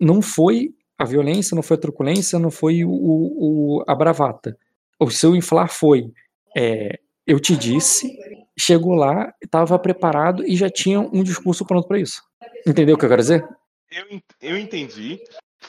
não 0.00 0.20
foi 0.20 0.70
a 0.98 1.04
violência, 1.04 1.54
não 1.54 1.62
foi 1.62 1.76
a 1.76 1.80
truculência, 1.80 2.38
não 2.38 2.50
foi 2.50 2.84
o, 2.84 2.90
o 2.90 3.84
a 3.86 3.94
bravata. 3.94 4.58
O 4.98 5.10
seu 5.10 5.36
inflar 5.36 5.68
foi, 5.68 6.12
é, 6.56 6.98
eu 7.24 7.38
te 7.38 7.56
disse, 7.56 8.18
chegou 8.58 8.94
lá, 8.94 9.32
estava 9.40 9.78
preparado 9.78 10.44
e 10.44 10.56
já 10.56 10.68
tinha 10.68 10.98
um 11.00 11.22
discurso 11.22 11.64
pronto 11.64 11.86
para 11.86 12.00
isso. 12.00 12.22
Entendeu 12.66 12.96
o 12.96 12.98
que 12.98 13.04
eu 13.04 13.08
quero 13.08 13.22
dizer? 13.22 13.48
Eu, 13.90 14.20
eu 14.42 14.58
entendi. 14.58 15.20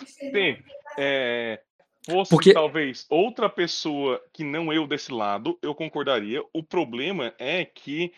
Sim, 0.05 0.57
é, 0.97 1.61
fosse 2.09 2.32
Porque... 2.32 2.53
talvez 2.53 3.05
outra 3.09 3.49
pessoa 3.49 4.21
que 4.34 4.43
não 4.43 4.73
eu 4.73 4.88
desse 4.88 5.11
lado, 5.11 5.57
eu 5.61 5.75
concordaria. 5.75 6.43
O 6.51 6.63
problema 6.63 7.34
é 7.38 7.63
que, 7.63 8.11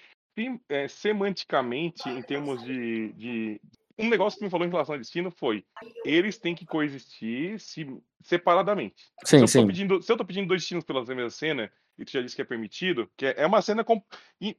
é, 0.70 0.88
semanticamente, 0.88 2.08
em 2.08 2.22
termos 2.22 2.64
de, 2.64 3.12
de, 3.14 3.62
Um 4.02 4.10
negócio 4.10 4.40
que 4.40 4.46
me 4.46 4.52
falou 4.52 4.66
em 4.66 4.70
relação 4.70 4.96
ao 4.96 5.00
destino 5.00 5.32
foi: 5.32 5.64
eles 6.04 6.38
têm 6.38 6.56
que 6.56 6.66
coexistir 6.66 7.60
se, 7.60 7.88
separadamente. 8.22 9.04
Sim, 9.24 9.38
se, 9.38 9.44
eu 9.44 9.48
sim. 9.48 9.68
Pedindo, 9.68 10.02
se 10.02 10.12
eu 10.12 10.18
tô 10.18 10.26
pedindo 10.26 10.48
dois 10.48 10.62
destinos 10.62 10.84
pela 10.84 11.06
mesma 11.06 11.30
cena, 11.30 11.72
e 11.98 12.06
tu 12.06 12.12
já 12.12 12.22
disse 12.22 12.36
que 12.36 12.42
é 12.42 12.46
permitido, 12.46 13.10
que 13.16 13.28
é, 13.28 13.36
é 13.38 13.46
uma 13.46 13.62
cena 13.62 13.86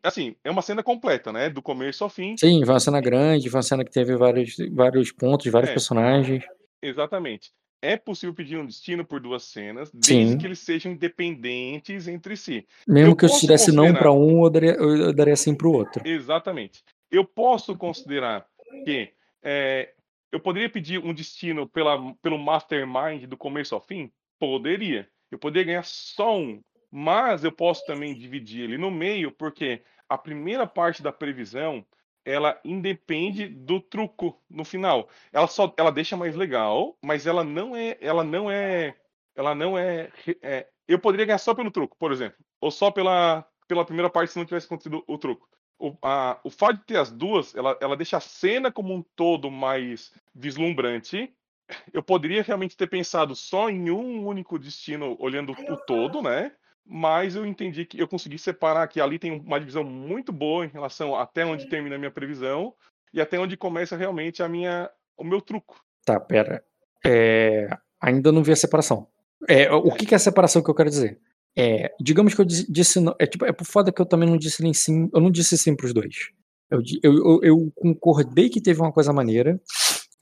assim, 0.02 0.36
é 0.44 0.50
uma 0.50 0.62
cena 0.62 0.82
completa, 0.82 1.32
né? 1.32 1.50
Do 1.50 1.60
começo 1.60 2.04
ao 2.04 2.10
fim. 2.10 2.36
Sim, 2.36 2.64
foi 2.64 2.74
uma 2.74 2.80
cena 2.80 3.00
grande, 3.00 3.50
foi 3.50 3.58
uma 3.58 3.62
cena 3.62 3.84
que 3.84 3.90
teve 3.90 4.16
vários, 4.16 4.56
vários 4.70 5.10
pontos, 5.12 5.50
vários 5.50 5.70
é, 5.70 5.74
personagens. 5.74 6.44
Exatamente 6.80 7.50
é 7.82 7.96
possível 7.96 8.32
pedir 8.32 8.56
um 8.56 8.64
destino 8.64 9.04
por 9.04 9.20
duas 9.20 9.42
cenas, 9.42 9.90
desde 9.92 10.32
Sim. 10.32 10.38
que 10.38 10.46
eles 10.46 10.60
sejam 10.60 10.92
independentes 10.92 12.06
entre 12.06 12.36
si. 12.36 12.64
Mesmo 12.86 13.10
eu 13.10 13.16
que 13.16 13.24
eu 13.24 13.28
tivesse 13.28 13.66
considerar... 13.66 13.92
não 13.92 13.98
para 13.98 14.12
um, 14.12 14.44
eu 14.44 14.50
daria, 14.50 14.72
eu 14.74 15.12
daria 15.12 15.34
sim 15.34 15.52
para 15.52 15.66
o 15.66 15.72
outro. 15.72 16.06
Exatamente. 16.06 16.84
Eu 17.10 17.24
posso 17.24 17.76
considerar 17.76 18.46
que 18.84 19.10
é, 19.42 19.92
eu 20.30 20.40
poderia 20.40 20.70
pedir 20.70 20.98
um 20.98 21.12
destino 21.12 21.68
pela, 21.68 22.14
pelo 22.22 22.38
mastermind 22.38 23.24
do 23.24 23.36
começo 23.36 23.74
ao 23.74 23.80
fim? 23.80 24.10
Poderia. 24.38 25.08
Eu 25.30 25.38
poderia 25.38 25.64
ganhar 25.66 25.84
só 25.84 26.38
um, 26.38 26.62
mas 26.90 27.44
eu 27.44 27.52
posso 27.52 27.84
também 27.86 28.14
dividir 28.14 28.64
ele 28.64 28.78
no 28.78 28.90
meio, 28.90 29.32
porque 29.32 29.82
a 30.08 30.18
primeira 30.18 30.66
parte 30.66 31.02
da 31.02 31.12
previsão 31.12 31.84
ela 32.24 32.60
independe 32.64 33.48
do 33.48 33.80
truco 33.80 34.40
no 34.48 34.64
final. 34.64 35.08
Ela 35.32 35.46
só 35.46 35.72
ela 35.76 35.90
deixa 35.90 36.16
mais 36.16 36.36
legal, 36.36 36.96
mas 37.02 37.26
ela 37.26 37.42
não 37.42 37.76
é 37.76 37.96
ela 38.00 38.22
não 38.22 38.50
é 38.50 38.94
ela 39.34 39.54
não 39.54 39.76
é, 39.78 40.10
é 40.42 40.68
eu 40.86 40.98
poderia 40.98 41.26
ganhar 41.26 41.38
só 41.38 41.54
pelo 41.54 41.70
truco, 41.70 41.96
por 41.98 42.12
exemplo, 42.12 42.38
ou 42.60 42.70
só 42.70 42.90
pela 42.90 43.46
pela 43.66 43.84
primeira 43.84 44.10
parte 44.10 44.32
se 44.32 44.38
não 44.38 44.44
tivesse 44.44 44.66
acontecido 44.66 45.02
o 45.06 45.18
truco. 45.18 45.48
O, 45.82 45.96
a, 46.00 46.38
o 46.44 46.50
fato 46.50 46.78
de 46.78 46.84
ter 46.84 46.96
as 46.96 47.10
duas, 47.10 47.54
ela, 47.56 47.76
ela 47.80 47.96
deixa 47.96 48.16
a 48.16 48.20
cena 48.20 48.70
como 48.70 48.94
um 48.94 49.02
todo 49.16 49.50
mais 49.50 50.12
vislumbrante. 50.34 51.32
Eu 51.92 52.02
poderia 52.02 52.42
realmente 52.42 52.76
ter 52.76 52.86
pensado 52.86 53.34
só 53.34 53.68
em 53.68 53.90
um 53.90 54.26
único 54.26 54.58
destino, 54.58 55.16
olhando 55.18 55.52
o 55.52 55.76
todo, 55.76 56.22
né? 56.22 56.52
mas 56.84 57.36
eu 57.36 57.46
entendi 57.46 57.84
que 57.84 58.00
eu 58.00 58.08
consegui 58.08 58.38
separar 58.38 58.88
que 58.88 59.00
ali 59.00 59.18
tem 59.18 59.32
uma 59.32 59.58
divisão 59.58 59.84
muito 59.84 60.32
boa 60.32 60.64
em 60.64 60.68
relação 60.68 61.14
até 61.14 61.44
onde 61.44 61.68
termina 61.68 61.96
a 61.96 61.98
minha 61.98 62.10
previsão 62.10 62.74
e 63.12 63.20
até 63.20 63.38
onde 63.38 63.56
começa 63.56 63.96
realmente 63.96 64.42
a 64.42 64.48
minha 64.48 64.90
o 65.16 65.24
meu 65.24 65.40
truco. 65.40 65.80
Tá, 66.04 66.18
pera. 66.18 66.64
É, 67.04 67.68
ainda 68.00 68.32
não 68.32 68.42
vi 68.42 68.52
a 68.52 68.56
separação. 68.56 69.06
É, 69.48 69.70
o 69.72 69.92
que, 69.92 70.06
que 70.06 70.14
é 70.14 70.16
a 70.16 70.20
separação 70.20 70.62
que 70.62 70.70
eu 70.70 70.74
quero 70.74 70.90
dizer? 70.90 71.20
É, 71.56 71.90
digamos 72.00 72.34
que 72.34 72.40
eu 72.40 72.44
disse, 72.44 72.98
não, 72.98 73.14
é 73.18 73.26
tipo, 73.26 73.44
é 73.44 73.52
por 73.52 73.66
foda 73.66 73.92
que 73.92 74.00
eu 74.00 74.06
também 74.06 74.28
não 74.28 74.38
disse 74.38 74.62
nem 74.62 74.72
sim, 74.72 75.08
eu 75.12 75.20
não 75.20 75.30
disse 75.30 75.56
sim 75.58 75.76
pros 75.76 75.92
dois. 75.92 76.14
Eu, 76.70 76.80
eu, 77.02 77.40
eu 77.42 77.72
concordei 77.76 78.48
que 78.48 78.60
teve 78.60 78.80
uma 78.80 78.92
coisa 78.92 79.12
maneira 79.12 79.60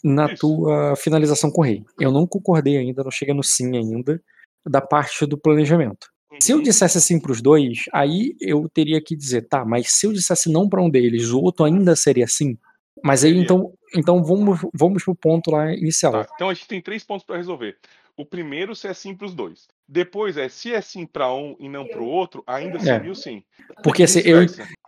na 0.03 0.27
Isso. 0.27 0.41
tua 0.41 0.97
finalização 0.97 1.51
com 1.51 1.61
o 1.61 1.65
rei. 1.65 1.85
Eu 2.01 2.11
não 2.11 2.27
concordei 2.27 2.77
ainda, 2.77 3.05
não 3.05 3.11
cheguei 3.11 3.35
no 3.35 3.43
sim 3.43 3.77
ainda 3.77 4.21
da 4.67 4.81
parte 4.81 5.25
do 5.27 5.39
planejamento. 5.39 6.09
Se 6.41 6.53
eu 6.53 6.59
uhum. 6.59 6.63
dissesse 6.63 6.99
assim 6.99 7.21
para 7.21 7.33
os 7.33 7.41
dois, 7.41 7.85
aí 7.93 8.35
eu 8.41 8.69
teria 8.73 9.01
que 9.01 9.17
dizer, 9.17 9.49
tá, 9.49 9.65
mas 9.65 9.91
se 9.93 10.07
eu 10.07 10.13
dissesse 10.13 10.51
não 10.51 10.69
para 10.69 10.83
um 10.83 10.91
deles, 10.91 11.31
o 11.31 11.41
outro 11.41 11.65
ainda 11.65 11.95
seria 11.95 12.25
assim? 12.25 12.57
Mas 13.05 13.25
aí 13.25 13.37
então, 13.37 13.73
então 13.95 14.23
vamos, 14.23 14.61
vamos 14.75 15.05
pro 15.05 15.15
ponto 15.15 15.51
lá 15.51 15.73
inicial. 15.73 16.13
Tá, 16.13 16.27
então 16.35 16.49
a 16.49 16.55
gente 16.55 16.69
tem 16.69 16.81
três 16.81 17.03
pontos 17.05 17.25
para 17.25 17.37
resolver. 17.37 17.77
O 18.21 18.27
primeiro 18.27 18.75
se 18.77 18.87
é 18.87 18.93
sim 18.93 19.15
para 19.15 19.27
os 19.27 19.35
dois. 19.35 19.67
Depois 19.89 20.37
é 20.37 20.47
se 20.49 20.75
é 20.75 20.81
sim 20.83 21.07
para 21.07 21.33
um 21.33 21.57
e 21.59 21.71
não 21.71 21.87
para 21.87 22.03
o 22.03 22.07
outro, 22.07 22.45
ainda 22.47 22.77
é. 22.77 22.81
seria 22.81 23.11
o 23.11 23.15
sim. 23.15 23.43
Porque 23.83 24.03
assim, 24.03 24.21
eu, 24.21 24.41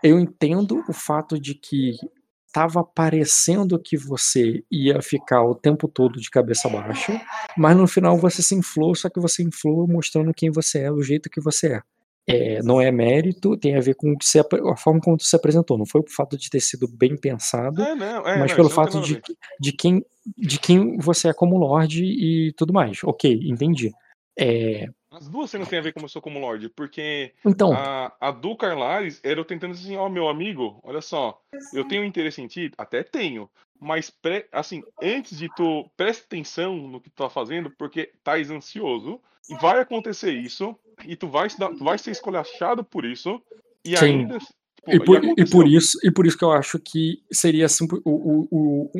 eu 0.03 0.20
entendo 0.20 0.85
o 0.87 0.93
fato 0.93 1.41
de 1.41 1.55
que 1.55 1.97
estava 2.47 2.85
parecendo 2.85 3.80
que 3.80 3.97
você 3.97 4.62
ia 4.70 5.01
ficar 5.01 5.43
o 5.43 5.55
tempo 5.55 5.89
todo 5.89 6.20
de 6.20 6.28
cabeça 6.28 6.68
baixa, 6.68 7.18
mas 7.57 7.74
no 7.74 7.89
final 7.89 8.18
você 8.18 8.43
se 8.43 8.55
inflou, 8.55 8.95
só 8.95 9.09
que 9.09 9.18
você 9.18 9.43
inflou 9.43 9.89
mostrando 9.89 10.35
quem 10.35 10.51
você 10.51 10.80
é, 10.80 10.93
o 10.93 11.03
jeito 11.03 11.30
que 11.30 11.41
você 11.41 11.80
é. 12.28 12.57
é 12.59 12.62
não 12.62 12.78
é 12.78 12.93
mérito, 12.93 13.57
tem 13.57 13.74
a 13.74 13.80
ver 13.80 13.95
com 13.95 14.14
você, 14.20 14.41
a 14.41 14.76
forma 14.76 15.01
como 15.01 15.18
você 15.18 15.30
se 15.30 15.37
apresentou. 15.37 15.78
Não 15.78 15.87
foi 15.87 16.03
o 16.03 16.11
fato 16.11 16.37
de 16.37 16.51
ter 16.51 16.61
sido 16.61 16.87
bem 16.87 17.16
pensado, 17.16 17.83
é, 17.83 17.95
não, 17.95 18.28
é, 18.28 18.39
mas 18.39 18.51
não, 18.51 18.57
pelo 18.57 18.68
fato 18.68 19.01
de, 19.01 19.22
de, 19.59 19.72
quem, 19.72 20.05
de 20.37 20.59
quem 20.59 20.97
você 20.99 21.29
é 21.29 21.35
como 21.35 21.59
Lorde 21.59 22.05
e 22.05 22.53
tudo 22.53 22.73
mais. 22.73 23.03
Ok, 23.05 23.41
entendi. 23.45 23.93
É, 24.39 24.89
as 25.12 25.29
duas 25.29 25.51
cenas 25.51 25.68
têm 25.68 25.79
a 25.79 25.83
ver 25.83 25.93
com 25.93 26.01
eu 26.01 26.09
sou 26.09 26.23
como 26.23 26.39
Lorde, 26.39 26.70
porque 26.70 27.35
então. 27.45 27.70
a, 27.75 28.11
a 28.18 28.31
do 28.31 28.57
Carlares 28.57 29.20
era 29.23 29.39
eu 29.39 29.45
tentando 29.45 29.73
assim, 29.73 29.95
ó, 29.95 30.07
oh, 30.07 30.09
meu 30.09 30.27
amigo, 30.27 30.81
olha 30.83 31.03
só, 31.03 31.39
eu 31.75 31.87
tenho 31.87 32.03
interesse 32.03 32.41
em 32.41 32.47
ti, 32.47 32.73
até 32.79 33.03
tenho, 33.03 33.49
mas 33.79 34.11
assim, 34.51 34.83
antes 35.03 35.37
de 35.37 35.51
tu, 35.55 35.87
preste 35.99 36.23
atenção 36.25 36.77
no 36.89 36.99
que 36.99 37.11
tu 37.11 37.16
tá 37.16 37.29
fazendo, 37.29 37.70
porque 37.77 38.11
tá 38.25 38.37
ansioso, 38.37 39.20
e 39.51 39.55
vai 39.57 39.81
acontecer 39.81 40.33
isso, 40.33 40.75
e 41.05 41.14
tu 41.14 41.29
vai, 41.29 41.49
tu 41.51 41.85
vai 41.85 41.99
ser 41.99 42.12
escolachado 42.12 42.83
por 42.83 43.05
isso, 43.05 43.43
e 43.85 43.95
Sim. 43.99 44.07
ainda. 44.07 44.39
Tipo, 44.39 44.91
e, 44.91 45.05
por, 45.05 45.25
e, 45.25 45.51
por, 45.51 45.68
isso, 45.68 45.99
e 46.03 46.11
por 46.11 46.27
isso 46.27 46.39
que 46.39 46.45
eu 46.45 46.53
acho 46.53 46.79
que 46.79 47.23
seria 47.31 47.66
assim, 47.66 47.87
o, 48.05 48.11
o, 48.11 48.49
o, 48.51 48.91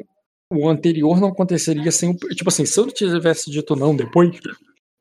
o 0.53 0.69
anterior 0.69 1.21
não 1.21 1.29
aconteceria 1.29 1.91
sem. 1.91 2.15
Tipo 2.15 2.49
assim, 2.49 2.67
se 2.67 2.79
eu 2.79 2.87
tivesse 2.87 3.51
dito 3.51 3.75
não 3.75 3.95
depois 3.97 4.39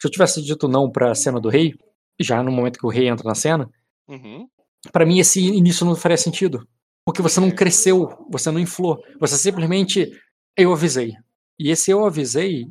se 0.01 0.07
eu 0.07 0.11
tivesse 0.11 0.41
dito 0.41 0.67
não 0.67 0.89
pra 0.89 1.13
cena 1.13 1.39
do 1.39 1.47
rei, 1.47 1.75
já 2.19 2.41
no 2.41 2.51
momento 2.51 2.79
que 2.79 2.85
o 2.87 2.89
rei 2.89 3.07
entra 3.07 3.27
na 3.27 3.35
cena, 3.35 3.69
uhum. 4.07 4.47
para 4.91 5.05
mim 5.05 5.19
esse 5.19 5.39
início 5.39 5.85
não 5.85 5.95
faria 5.95 6.17
sentido. 6.17 6.67
Porque 7.05 7.21
você 7.21 7.39
não 7.39 7.51
cresceu, 7.51 8.09
você 8.27 8.49
não 8.49 8.59
inflou. 8.59 8.99
Você 9.19 9.37
simplesmente. 9.37 10.11
Eu 10.57 10.73
avisei. 10.73 11.13
E 11.59 11.69
esse 11.69 11.91
eu 11.91 12.03
avisei 12.03 12.65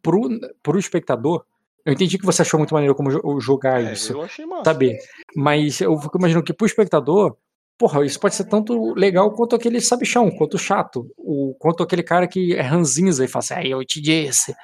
pro, 0.00 0.28
pro 0.62 0.78
espectador. 0.78 1.44
Eu 1.84 1.92
entendi 1.92 2.16
que 2.16 2.24
você 2.24 2.40
achou 2.40 2.58
muito 2.58 2.72
maneiro 2.72 2.94
como 2.94 3.10
jogar 3.38 3.84
é, 3.84 3.92
isso. 3.92 4.12
Eu 4.14 4.22
achei 4.22 4.46
massa. 4.46 4.64
Saber. 4.64 4.98
Mas 5.36 5.80
eu 5.80 5.96
fico 5.98 6.16
imaginando 6.16 6.44
que 6.44 6.54
pro 6.54 6.66
espectador. 6.66 7.36
Porra, 7.82 8.06
isso 8.06 8.20
pode 8.20 8.36
ser 8.36 8.44
tanto 8.44 8.94
legal 8.94 9.32
quanto 9.32 9.56
aquele 9.56 9.80
sabichão, 9.80 10.30
quanto 10.30 10.56
chato, 10.56 11.12
o, 11.18 11.52
quanto 11.58 11.82
aquele 11.82 12.04
cara 12.04 12.28
que 12.28 12.54
é 12.54 12.60
ranzinza 12.60 13.24
e 13.24 13.26
fala 13.26 13.40
assim, 13.40 13.54
ah, 13.54 13.66
eu 13.66 13.84
te 13.84 14.00
disse. 14.00 14.54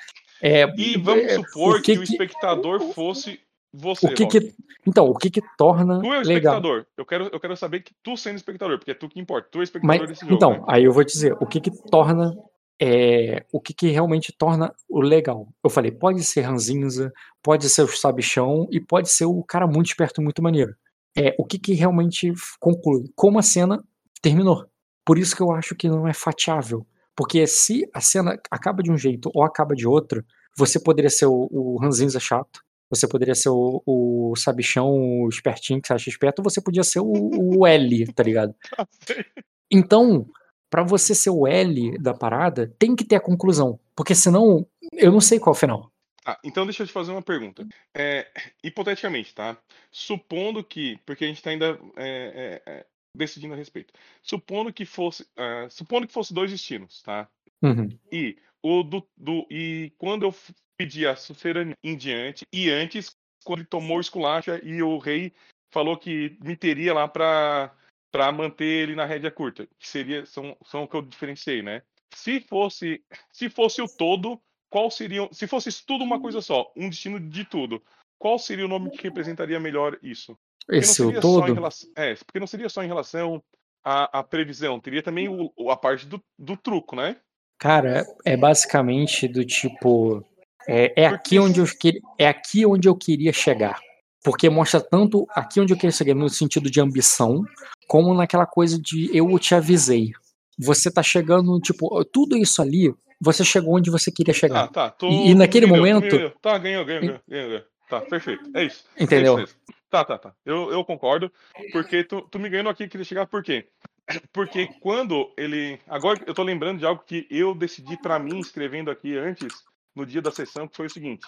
É, 0.41 0.73
e 0.77 0.97
vamos 0.97 1.25
é, 1.25 1.35
supor 1.35 1.83
que, 1.83 1.95
que, 1.95 1.99
o 1.99 2.03
espectador 2.05 2.79
fosse 2.93 3.41
você. 3.73 4.07
O 4.07 4.15
que 4.15 4.25
que, 4.25 4.55
então, 4.87 5.07
o 5.07 5.15
que 5.17 5.31
que 5.31 5.43
torna. 5.57 6.01
Tu 6.01 6.15
é 6.15 6.19
o 6.19 6.23
espectador. 6.23 6.77
Legal? 6.77 6.87
Eu, 6.97 7.05
quero, 7.05 7.29
eu 7.33 7.41
quero 7.41 7.57
saber 7.57 7.81
que 7.81 7.93
tu 8.05 8.17
sendo 8.17 8.37
espectador, 8.37 8.79
porque 8.79 8.93
é 8.93 8.95
tu 8.95 9.09
que 9.09 9.19
importa. 9.19 9.49
Tu 9.51 9.63
é 9.63 9.65
espectador 9.65 9.99
Mas, 9.99 10.09
desse 10.09 10.21
jogo. 10.21 10.35
Então, 10.37 10.53
né? 10.53 10.65
aí 10.69 10.85
eu 10.85 10.93
vou 10.93 11.03
dizer, 11.03 11.37
o 11.41 11.45
que 11.45 11.61
que 11.61 11.73
torna 11.91 12.37
é 12.81 13.45
o 13.53 13.61
que, 13.61 13.75
que 13.75 13.89
realmente 13.89 14.33
torna 14.33 14.73
o 14.89 15.01
legal. 15.01 15.49
Eu 15.65 15.71
falei, 15.71 15.91
pode 15.91 16.23
ser 16.23 16.43
ranzinza, 16.43 17.13
pode 17.43 17.69
ser 17.69 17.83
o 17.83 17.89
sabichão 17.89 18.69
e 18.71 18.81
pode 18.81 19.11
ser 19.11 19.25
o 19.25 19.43
cara 19.43 19.67
muito 19.67 19.87
esperto, 19.87 20.23
muito 20.23 20.41
maneiro. 20.41 20.73
É 21.19 21.35
o 21.39 21.45
que, 21.45 21.59
que 21.59 21.75
realmente 21.75 22.33
conclui, 22.61 23.05
como 23.15 23.39
a 23.39 23.43
cena 23.43 23.83
terminou. 24.23 24.65
Por 25.05 25.19
isso 25.19 25.35
que 25.35 25.43
eu 25.43 25.51
acho 25.53 25.75
que 25.75 25.89
não 25.89 26.07
é 26.07 26.13
fatiável. 26.13 26.87
Porque 27.17 27.47
se 27.47 27.89
a 27.93 28.01
cena 28.01 28.39
acaba 28.51 28.83
de 28.83 28.93
um 28.93 28.97
jeito 28.97 29.31
ou 29.35 29.43
acaba 29.43 29.75
de 29.75 29.87
outro, 29.87 30.25
você 30.57 30.79
poderia 30.79 31.11
ser 31.11 31.27
o, 31.27 31.49
o 31.51 31.79
ranzinza 31.81 32.21
chato, 32.21 32.61
você 32.91 33.07
poderia 33.07 33.35
ser 33.35 33.51
o, 33.51 33.83
o 33.85 34.35
sabichão, 34.37 34.89
o 34.89 35.29
espertinho 35.29 35.81
que 35.81 35.89
você 35.89 35.95
acha 35.95 36.09
esperto, 36.09 36.39
ou 36.39 36.45
você 36.45 36.61
podia 36.61 36.85
ser 36.85 37.01
o, 37.01 37.13
o 37.59 37.67
L, 37.67 38.13
tá 38.13 38.23
ligado? 38.23 38.55
Então, 39.71 40.27
para 40.71 40.83
você 40.83 41.15
ser 41.15 41.29
o 41.29 41.47
L 41.47 41.99
da 41.99 42.15
parada, 42.15 42.75
tem 42.79 42.97
que 42.97 43.05
ter 43.05 43.17
a 43.17 43.21
conclusão. 43.21 43.79
Porque 43.95 44.15
senão, 44.15 44.67
eu 44.95 45.13
não 45.13 45.21
sei 45.21 45.39
qual 45.39 45.53
é 45.53 45.57
o 45.57 45.61
final. 45.61 45.93
Ah, 46.29 46.39
então 46.45 46.67
deixa 46.67 46.83
eu 46.83 46.87
te 46.87 46.93
fazer 46.93 47.11
uma 47.11 47.23
pergunta. 47.23 47.67
É, 47.97 48.31
hipoteticamente, 48.63 49.35
tá? 49.35 49.57
Supondo 49.91 50.63
que, 50.63 50.99
porque 51.07 51.25
a 51.25 51.29
gente 51.29 51.43
tá 51.43 51.49
ainda 51.49 51.81
é, 51.97 52.61
é, 52.67 52.71
é 52.71 52.87
decidindo 53.17 53.55
a 53.55 53.57
respeito. 53.57 53.95
Supondo 54.23 54.71
que 54.71 54.85
fosse, 54.85 55.23
uh, 55.23 55.71
supondo 55.71 56.07
que 56.07 56.13
fosse 56.13 56.35
dois 56.35 56.51
destinos, 56.51 57.01
tá? 57.01 57.31
Uhum. 57.63 57.89
E 58.13 58.37
o 58.63 58.83
do, 58.83 59.09
do 59.17 59.47
e 59.51 59.91
quando 59.97 60.27
eu 60.27 60.35
pedi 60.77 61.07
a 61.07 61.17
sucerania 61.17 61.75
em 61.83 61.97
diante 61.97 62.45
e 62.53 62.69
antes 62.69 63.17
quando 63.43 63.61
ele 63.61 63.69
tomou 63.69 63.99
esculacha 63.99 64.61
e 64.63 64.83
o 64.83 64.99
rei 64.99 65.33
falou 65.73 65.97
que 65.97 66.37
me 66.45 66.55
teria 66.55 66.93
lá 66.93 67.09
para 67.09 67.75
para 68.13 68.31
manter 68.33 68.65
ele 68.65 68.95
na 68.95 69.07
rédea 69.07 69.31
curta, 69.31 69.67
que 69.79 69.89
seria 69.89 70.27
são 70.27 70.55
são 70.67 70.83
o 70.83 70.89
que 70.89 70.95
eu 70.95 71.01
diferenciei, 71.01 71.63
né? 71.63 71.83
Se 72.15 72.39
fosse 72.39 73.03
se 73.33 73.49
fosse 73.49 73.81
o 73.81 73.89
todo, 73.89 74.39
qual 74.71 74.91
seria 74.91 75.29
se 75.33 75.47
fosse 75.47 75.71
tudo 75.85 76.05
uma 76.05 76.21
coisa 76.21 76.41
só, 76.41 76.71
um 76.77 76.89
destino 76.89 77.19
de 77.19 77.45
tudo, 77.45 77.83
qual 78.19 78.39
seria 78.39 78.65
o 78.65 78.69
nome 78.69 78.91
que 78.91 79.03
representaria 79.03 79.61
melhor 79.61 79.99
isso? 80.03 80.37
Esse 80.69 81.03
o 81.03 81.21
todo? 81.21 81.53
Relação, 81.53 81.91
é, 81.97 82.15
porque 82.15 82.41
não 82.41 82.47
seria 82.47 82.69
só 82.69 82.83
em 82.83 82.89
relação 82.89 83.43
à, 83.83 84.19
à 84.19 84.23
previsão, 84.23 84.81
teria 84.81 85.03
também 85.03 85.29
o, 85.29 85.71
a 85.71 85.77
parte 85.77 86.07
do, 86.07 86.23
do 86.39 86.57
truco, 86.57 86.95
né? 86.95 87.17
Cara, 87.59 88.07
é 88.25 88.37
basicamente 88.37 89.27
do 89.27 89.45
tipo. 89.45 90.25
É, 90.69 91.03
é 91.03 91.07
aqui 91.07 91.39
onde 91.39 91.61
eu 91.61 91.67
queria, 91.67 92.01
é 92.19 92.29
aqui 92.29 92.65
onde 92.67 92.89
eu 92.89 92.95
queria 92.95 93.33
chegar. 93.33 93.81
Porque 94.23 94.51
mostra 94.51 94.81
tanto 94.81 95.27
aqui 95.31 95.61
onde 95.61 95.73
eu 95.73 95.77
queria 95.77 95.91
chegar, 95.91 96.15
no 96.15 96.29
sentido 96.29 96.71
de 96.71 96.81
ambição, 96.81 97.43
como 97.87 98.13
naquela 98.15 98.47
coisa 98.47 98.81
de 98.81 99.11
eu 99.17 99.37
te 99.39 99.55
avisei. 99.55 100.13
Você 100.59 100.91
tá 100.91 101.03
chegando, 101.03 101.59
tipo, 101.61 102.05
tudo 102.05 102.37
isso 102.37 102.61
ali, 102.61 102.95
você 103.21 103.45
chegou 103.45 103.77
onde 103.77 103.91
você 103.91 104.11
queria 104.11 104.35
chegar. 104.35 104.65
Ah, 104.65 104.69
tá. 104.69 104.91
Tô, 104.91 105.09
e, 105.09 105.31
e 105.31 105.35
naquele 105.35 105.67
momento. 105.67 106.31
Tá, 106.41 106.57
ganhou, 106.59 106.85
ganhou, 106.85 107.03
ganhou, 107.03 107.21
ganhou. 107.27 107.65
Tá, 107.89 108.01
perfeito. 108.01 108.51
É 108.55 108.65
isso. 108.65 108.85
Entendeu? 108.99 109.39
É 109.39 109.43
isso, 109.43 109.53
é 109.53 109.73
isso. 109.73 109.79
Tá, 109.91 110.05
tá, 110.05 110.19
tá. 110.19 110.35
Eu, 110.45 110.71
eu 110.71 110.85
concordo. 110.85 111.33
Porque 111.73 112.05
tu, 112.05 112.23
tu 112.23 112.39
me 112.39 112.49
ganhou 112.49 112.69
aqui, 112.69 112.87
queria 112.87 113.05
chegar 113.05 113.27
por 113.27 113.43
quê? 113.43 113.67
Porque 114.33 114.69
quando 114.81 115.33
ele. 115.37 115.81
Agora 115.87 116.21
eu 116.27 116.35
tô 116.35 116.43
lembrando 116.43 116.79
de 116.79 116.87
algo 116.87 117.03
que 117.05 117.27
eu 117.31 117.55
decidi 117.55 117.97
para 118.01 118.19
mim, 118.19 118.39
escrevendo 118.39 118.91
aqui 118.91 119.17
antes, 119.17 119.65
no 119.97 120.05
dia 120.05 120.23
da 120.23 120.31
sessão, 120.31 120.69
que 120.69 120.77
foi 120.77 120.87
o 120.87 120.91
seguinte. 120.91 121.27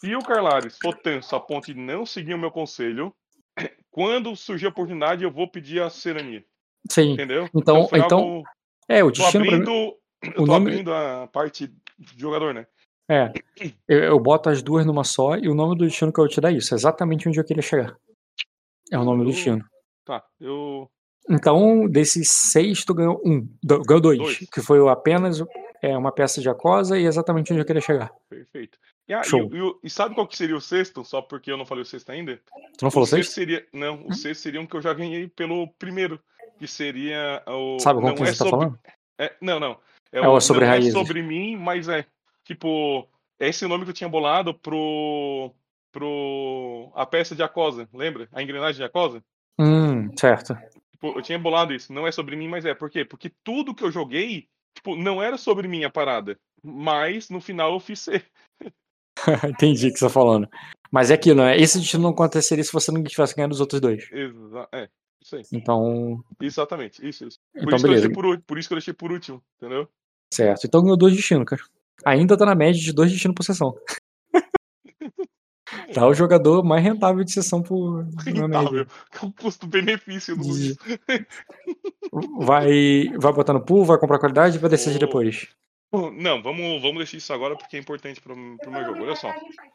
Se 0.00 0.14
o 0.14 0.20
Carlares 0.20 0.78
for 0.80 0.94
tenso 0.94 1.34
a 1.34 1.40
ponto 1.40 1.66
de 1.66 1.74
não 1.74 2.06
seguir 2.06 2.34
o 2.34 2.38
meu 2.38 2.50
conselho, 2.50 3.12
quando 3.90 4.36
surgir 4.36 4.66
a 4.66 4.70
oportunidade, 4.70 5.24
eu 5.24 5.30
vou 5.30 5.48
pedir 5.48 5.82
a 5.82 5.90
serania. 5.90 6.44
Sim. 6.88 7.12
Entendeu? 7.12 7.48
Então, 7.54 7.88
então, 7.92 7.98
então 7.98 8.42
é, 8.88 9.02
o 9.02 9.10
destino. 9.10 9.44
Tô 9.44 9.50
abrindo, 9.50 9.97
eu 10.22 10.32
tô 10.34 10.46
nome... 10.46 10.70
abrindo 10.70 10.92
a 10.92 11.26
parte 11.26 11.68
de 11.98 12.20
jogador, 12.20 12.54
né? 12.54 12.66
É, 13.10 13.32
eu, 13.88 13.98
eu, 14.00 14.20
boto 14.20 14.50
as 14.50 14.62
duas 14.62 14.84
numa 14.84 15.02
só 15.02 15.36
e 15.36 15.48
o 15.48 15.54
nome 15.54 15.76
do 15.76 15.86
destino 15.86 16.12
que 16.12 16.20
eu 16.20 16.24
vou 16.24 16.28
te 16.30 16.42
dar 16.42 16.52
é 16.52 16.56
isso, 16.56 16.74
exatamente 16.74 17.26
onde 17.26 17.40
eu 17.40 17.44
queria 17.44 17.62
chegar. 17.62 17.96
É 18.92 18.98
o 18.98 19.04
nome 19.04 19.24
do 19.24 19.30
destino. 19.30 19.64
Tá, 20.04 20.22
eu. 20.40 20.90
Então, 21.28 21.86
desses 21.88 22.30
seis, 22.30 22.84
tu 22.84 22.94
ganhou 22.94 23.20
um. 23.24 23.48
Ganhou 23.62 24.00
dois, 24.00 24.18
dois. 24.18 24.38
que 24.50 24.60
foi 24.60 24.86
apenas 24.88 25.42
é, 25.82 25.96
uma 25.96 26.12
peça 26.12 26.40
de 26.40 26.48
aquosa 26.48 26.98
e 26.98 27.04
exatamente 27.04 27.52
onde 27.52 27.62
eu 27.62 27.66
queria 27.66 27.80
chegar. 27.80 28.12
Perfeito. 28.28 28.78
E, 29.08 29.14
ah, 29.14 29.22
e, 29.24 29.56
e, 29.56 29.78
e, 29.84 29.90
sabe 29.90 30.14
qual 30.14 30.26
que 30.26 30.36
seria 30.36 30.56
o 30.56 30.60
sexto? 30.60 31.02
Só 31.02 31.22
porque 31.22 31.50
eu 31.50 31.56
não 31.56 31.64
falei 31.64 31.82
o 31.82 31.86
sexto 31.86 32.10
ainda? 32.10 32.38
Tu 32.76 32.84
não 32.84 32.90
falou 32.90 33.04
o 33.04 33.08
sexto? 33.08 33.32
Seria, 33.32 33.66
não, 33.72 34.02
o 34.02 34.08
hum? 34.08 34.12
sexto 34.12 34.42
seria 34.42 34.60
um 34.60 34.66
que 34.66 34.76
eu 34.76 34.82
já 34.82 34.92
ganhei 34.92 35.28
pelo 35.28 35.66
primeiro, 35.78 36.20
que 36.58 36.66
seria 36.66 37.42
o. 37.46 37.78
Sabe 37.78 38.00
qual 38.00 38.14
que 38.14 38.20
você 38.20 38.30
é 38.30 38.32
tá 38.32 38.36
sobre, 38.36 38.50
tá 38.50 38.58
falando? 38.58 38.78
É, 39.18 39.34
não, 39.40 39.58
não. 39.58 39.78
É, 40.12 40.18
é 40.18 40.28
o, 40.28 40.40
sobre 40.40 40.64
não 40.64 40.72
raízes. 40.72 40.94
é 40.94 40.98
sobre 40.98 41.22
mim, 41.22 41.56
mas 41.56 41.88
é 41.88 42.06
Tipo, 42.48 43.06
esse 43.38 43.66
nome 43.66 43.84
que 43.84 43.90
eu 43.90 43.94
tinha 43.94 44.08
bolado 44.08 44.54
pro. 44.54 45.52
pro. 45.92 46.90
a 46.94 47.04
peça 47.04 47.36
de 47.36 47.42
Acosa, 47.42 47.86
lembra? 47.92 48.26
A 48.32 48.42
engrenagem 48.42 48.78
de 48.78 48.84
Acosa? 48.84 49.22
Hum, 49.58 50.10
certo. 50.16 50.56
Tipo, 50.90 51.18
eu 51.18 51.20
tinha 51.20 51.38
bolado 51.38 51.74
isso. 51.74 51.92
Não 51.92 52.06
é 52.06 52.10
sobre 52.10 52.36
mim, 52.36 52.48
mas 52.48 52.64
é. 52.64 52.74
Por 52.74 52.88
quê? 52.88 53.04
Porque 53.04 53.30
tudo 53.44 53.74
que 53.74 53.84
eu 53.84 53.92
joguei, 53.92 54.48
tipo, 54.74 54.96
não 54.96 55.22
era 55.22 55.36
sobre 55.36 55.68
mim 55.68 55.84
a 55.84 55.90
parada. 55.90 56.38
Mas 56.62 57.28
no 57.28 57.38
final 57.38 57.74
eu 57.74 57.80
fiz 57.80 58.00
ser. 58.00 58.24
Entendi 59.46 59.88
o 59.88 59.92
que 59.92 59.98
você 59.98 60.06
tá 60.06 60.10
falando. 60.10 60.48
Mas 60.90 61.10
é 61.10 61.14
aquilo, 61.14 61.42
né? 61.42 61.54
Esse 61.58 61.78
destino 61.78 62.04
não 62.04 62.10
aconteceria 62.10 62.64
se 62.64 62.72
você 62.72 62.90
não 62.90 63.04
tivesse 63.04 63.36
ganhado 63.36 63.52
os 63.52 63.60
outros 63.60 63.78
dois. 63.78 64.08
Exa 64.10 64.68
é, 64.72 64.88
isso 65.22 65.36
aí. 65.36 65.42
Então. 65.52 66.24
Exatamente, 66.40 67.06
isso, 67.06 67.26
isso. 67.26 67.38
Por, 67.52 67.62
então, 67.62 67.76
isso 67.76 67.86
beleza. 67.86 68.10
por, 68.10 68.40
por, 68.40 68.58
isso 68.58 68.68
que 68.68 68.72
eu 68.72 68.78
deixei 68.78 68.94
por 68.94 69.12
último, 69.12 69.42
entendeu? 69.58 69.86
Certo. 70.32 70.66
Então 70.66 70.82
ganhou 70.82 70.96
dois 70.96 71.14
destinos, 71.14 71.44
cara. 71.44 71.62
Ainda 72.04 72.36
tá 72.36 72.46
na 72.46 72.54
média 72.54 72.80
de 72.80 72.92
dois 72.92 73.10
destinos 73.10 73.34
por 73.34 73.42
sessão. 73.42 73.76
tá 75.94 76.06
o 76.06 76.14
jogador 76.14 76.62
mais 76.62 76.82
rentável 76.82 77.24
de 77.24 77.32
sessão 77.32 77.62
por. 77.62 78.04
Rentável. 78.24 78.86
É 79.20 79.26
o 79.26 79.32
custo-benefício 79.32 80.36
do 80.36 80.46
Luiz. 80.46 80.76
Vai, 82.40 83.10
vai 83.18 83.32
botar 83.34 83.52
no 83.52 83.60
pool, 83.60 83.84
vai 83.84 83.98
comprar 83.98 84.18
qualidade 84.18 84.56
e 84.56 84.58
vai 84.58 84.70
decidir 84.70 84.98
depois. 84.98 85.48
Não, 85.92 86.42
vamos, 86.42 86.82
vamos 86.82 86.98
deixar 86.98 87.16
isso 87.16 87.32
agora 87.32 87.56
porque 87.56 87.76
é 87.76 87.80
importante 87.80 88.20
pro, 88.20 88.34
pro 88.58 88.70
meu 88.70 88.84
jogo. 88.84 89.02
Olha 89.02 89.16
só. 89.16 89.32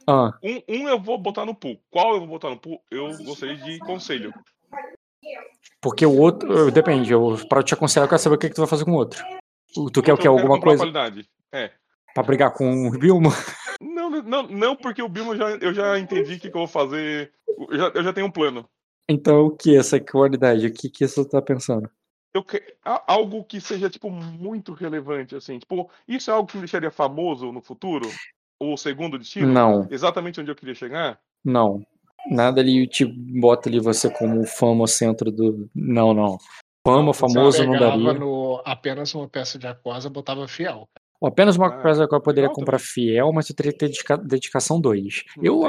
Ah. 0.07 0.33
Um, 0.43 0.61
um 0.67 0.89
eu 0.89 0.99
vou 0.99 1.17
botar 1.17 1.45
no 1.45 1.55
pool. 1.55 1.79
Qual 1.91 2.13
eu 2.13 2.19
vou 2.19 2.27
botar 2.27 2.49
no 2.49 2.57
pool? 2.57 2.81
Eu 2.89 3.15
gostaria 3.23 3.55
de 3.55 3.77
conselho. 3.79 4.33
Porque 5.81 6.05
o 6.05 6.17
outro. 6.17 6.71
Depende, 6.71 7.11
eu, 7.11 7.37
pra 7.47 7.63
te 7.63 7.73
aconselhar, 7.73 8.05
eu 8.05 8.09
quero 8.09 8.21
saber 8.21 8.35
o 8.35 8.39
que, 8.39 8.49
que 8.49 8.55
tu 8.55 8.61
vai 8.61 8.69
fazer 8.69 8.85
com 8.85 8.91
o 8.91 8.95
outro. 8.95 9.23
Tu 9.73 10.01
quer 10.03 10.13
o 10.13 10.17
que? 10.17 10.27
Alguma 10.27 10.59
coisa? 10.59 10.83
Qualidade. 10.83 11.27
É. 11.51 11.71
Pra 12.13 12.23
brigar 12.23 12.53
com 12.53 12.87
o 12.87 12.91
Bilmo? 12.91 13.29
Não, 13.81 14.09
não, 14.21 14.43
não, 14.43 14.75
porque 14.75 15.01
o 15.01 15.09
Bilmo 15.09 15.35
já, 15.35 15.49
eu 15.51 15.73
já 15.73 15.99
entendi 15.99 16.35
o 16.35 16.39
que, 16.39 16.49
que, 16.49 16.55
eu 16.55 16.61
vou 16.61 16.67
fazer. 16.67 17.33
Eu 17.69 17.77
já, 17.77 17.87
eu 17.95 18.03
já 18.03 18.13
tenho 18.13 18.27
um 18.27 18.31
plano. 18.31 18.67
Então, 19.09 19.47
o 19.47 19.51
que 19.51 19.75
é 19.75 19.79
essa 19.79 19.99
qualidade? 19.99 20.67
O 20.67 20.73
que, 20.73 20.89
que 20.89 21.07
você 21.07 21.27
tá 21.27 21.41
pensando? 21.41 21.89
Eu 22.33 22.43
que... 22.43 22.61
Algo 22.83 23.43
que 23.43 23.59
seja, 23.59 23.89
tipo, 23.89 24.09
muito 24.09 24.73
relevante, 24.73 25.35
assim. 25.35 25.59
Tipo, 25.59 25.89
isso 26.07 26.31
é 26.31 26.33
algo 26.33 26.47
que 26.47 26.55
me 26.55 26.61
deixaria 26.61 26.91
famoso 26.91 27.51
no 27.51 27.61
futuro? 27.61 28.09
O 28.59 28.77
segundo 28.77 29.19
destino? 29.19 29.47
Não. 29.47 29.87
Exatamente 29.91 30.39
onde 30.39 30.49
eu 30.49 30.55
queria 30.55 30.75
chegar? 30.75 31.19
Não. 31.43 31.85
Nada 32.29 32.61
ali 32.61 32.87
te 32.87 33.05
bota 33.05 33.67
ali 33.67 33.79
você 33.79 34.09
como 34.09 34.45
fama 34.45 34.87
centro 34.87 35.31
do. 35.31 35.69
Não, 35.75 36.13
não. 36.13 36.37
Fama, 36.85 37.13
famoso 37.13 37.65
não 37.65 37.79
daria. 37.79 38.13
No 38.13 38.61
apenas 38.65 39.13
uma 39.15 39.27
peça 39.27 39.57
de 39.57 39.65
aquosa, 39.65 40.09
botava 40.09 40.47
fiel. 40.47 40.87
Apenas 41.23 41.55
uma 41.55 41.67
ah, 41.67 41.81
coisa 41.81 42.05
que 42.05 42.13
eu 42.13 42.21
poderia 42.21 42.49
comprar 42.49 42.77
fiel, 42.79 43.31
mas 43.31 43.49
eu 43.49 43.55
teria 43.55 43.71
que 43.71 43.77
ter 43.77 43.87
dedica 43.87 44.17
dedicação 44.17 44.81
2. 44.81 45.23
Eu, 45.41 45.61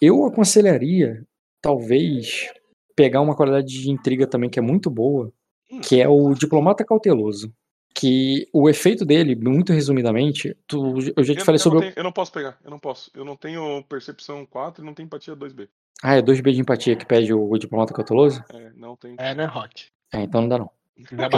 eu 0.00 0.24
aconselharia, 0.24 1.26
talvez, 1.60 2.48
pegar 2.94 3.20
uma 3.20 3.34
qualidade 3.34 3.66
de 3.66 3.90
intriga 3.90 4.28
também 4.28 4.48
que 4.48 4.60
é 4.60 4.62
muito 4.62 4.88
boa, 4.88 5.32
hum. 5.70 5.80
que 5.80 6.00
é 6.00 6.08
o 6.08 6.32
Diplomata 6.34 6.84
Cauteloso. 6.84 7.52
Que 7.94 8.48
o 8.54 8.70
efeito 8.70 9.04
dele, 9.04 9.34
muito 9.34 9.72
resumidamente, 9.72 10.56
tu, 10.66 10.94
eu 11.16 11.24
já 11.24 11.34
te 11.34 11.40
eu, 11.40 11.44
falei 11.44 11.56
eu 11.56 11.62
sobre. 11.62 11.78
Não 11.80 11.86
tenho, 11.88 11.94
eu 11.96 12.04
não 12.04 12.12
posso 12.12 12.32
pegar, 12.32 12.58
eu 12.64 12.70
não 12.70 12.78
posso. 12.78 13.10
Eu 13.12 13.24
não 13.24 13.36
tenho 13.36 13.82
percepção 13.88 14.46
4 14.46 14.82
e 14.82 14.86
não 14.86 14.94
tenho 14.94 15.06
empatia 15.06 15.36
2B. 15.36 15.68
Ah, 16.02 16.16
é 16.16 16.22
2B 16.22 16.52
de 16.52 16.60
empatia 16.60 16.96
que 16.96 17.04
pede 17.04 17.34
o, 17.34 17.50
o 17.50 17.58
Diplomata 17.58 17.92
Cauteloso? 17.92 18.42
É, 18.52 18.70
não 18.76 18.96
tem. 18.96 19.14
É, 19.18 19.34
né, 19.34 19.44
Rock? 19.44 19.91
É, 20.12 20.22
então 20.22 20.42
não 20.42 20.48
dá 20.48 20.58
não. 20.58 20.70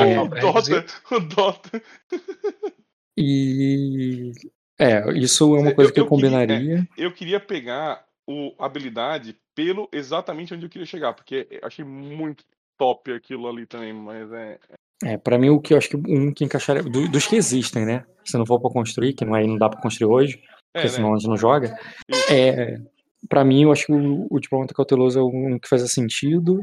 É, 0.03 0.21
o 0.21 0.29
Dota, 0.29 0.87
o 1.11 1.21
Dota. 1.21 1.83
E 3.17 4.33
é, 4.79 5.13
isso 5.13 5.57
é 5.57 5.61
uma 5.61 5.75
coisa 5.75 5.91
eu, 5.91 5.95
que 5.95 6.01
eu, 6.01 6.05
eu 6.05 6.09
combinaria. 6.09 6.59
Queria, 6.59 6.79
é, 6.79 6.87
eu 6.97 7.13
queria 7.13 7.41
pegar 7.41 8.05
o 8.27 8.53
habilidade 8.59 9.37
pelo 9.55 9.89
exatamente 9.93 10.53
onde 10.53 10.67
eu 10.67 10.71
queria 10.71 10.87
chegar, 10.87 11.13
porque 11.13 11.47
achei 11.63 11.85
muito 11.85 12.45
top 12.77 13.13
aquilo 13.13 13.49
ali 13.49 13.67
também, 13.67 13.93
mas 13.93 14.33
é. 14.33 14.59
É, 15.05 15.17
pra 15.19 15.39
mim 15.39 15.51
o 15.51 15.61
que 15.61 15.75
eu 15.75 15.79
acho 15.79 15.89
que 15.89 15.97
um 15.97 16.33
que 16.33 16.45
encaixaria. 16.45 16.83
Do, 16.83 17.09
dos 17.09 17.27
que 17.27 17.37
existem, 17.37 17.85
né? 17.85 18.05
Se 18.25 18.37
não 18.37 18.47
for 18.47 18.61
pra 18.61 18.71
construir, 18.71 19.13
que 19.13 19.25
não, 19.25 19.35
aí 19.35 19.47
não 19.47 19.59
dá 19.59 19.69
pra 19.69 19.81
construir 19.81 20.11
hoje, 20.11 20.43
porque 20.73 20.87
é, 20.87 20.91
senão 20.91 21.11
né? 21.11 21.15
a 21.15 21.19
gente 21.19 21.29
não 21.29 21.37
joga. 21.37 21.77
Isso. 22.09 22.33
É, 22.33 22.79
pra 23.29 23.45
mim, 23.45 23.63
eu 23.63 23.73
acho 23.73 23.87
que 23.87 23.93
o, 23.93 24.27
o 24.31 24.41
diplomata 24.41 24.75
cauteloso 24.75 25.21
é 25.21 25.23
um 25.23 25.59
que 25.59 25.69
faz 25.69 25.83
sentido. 25.93 26.61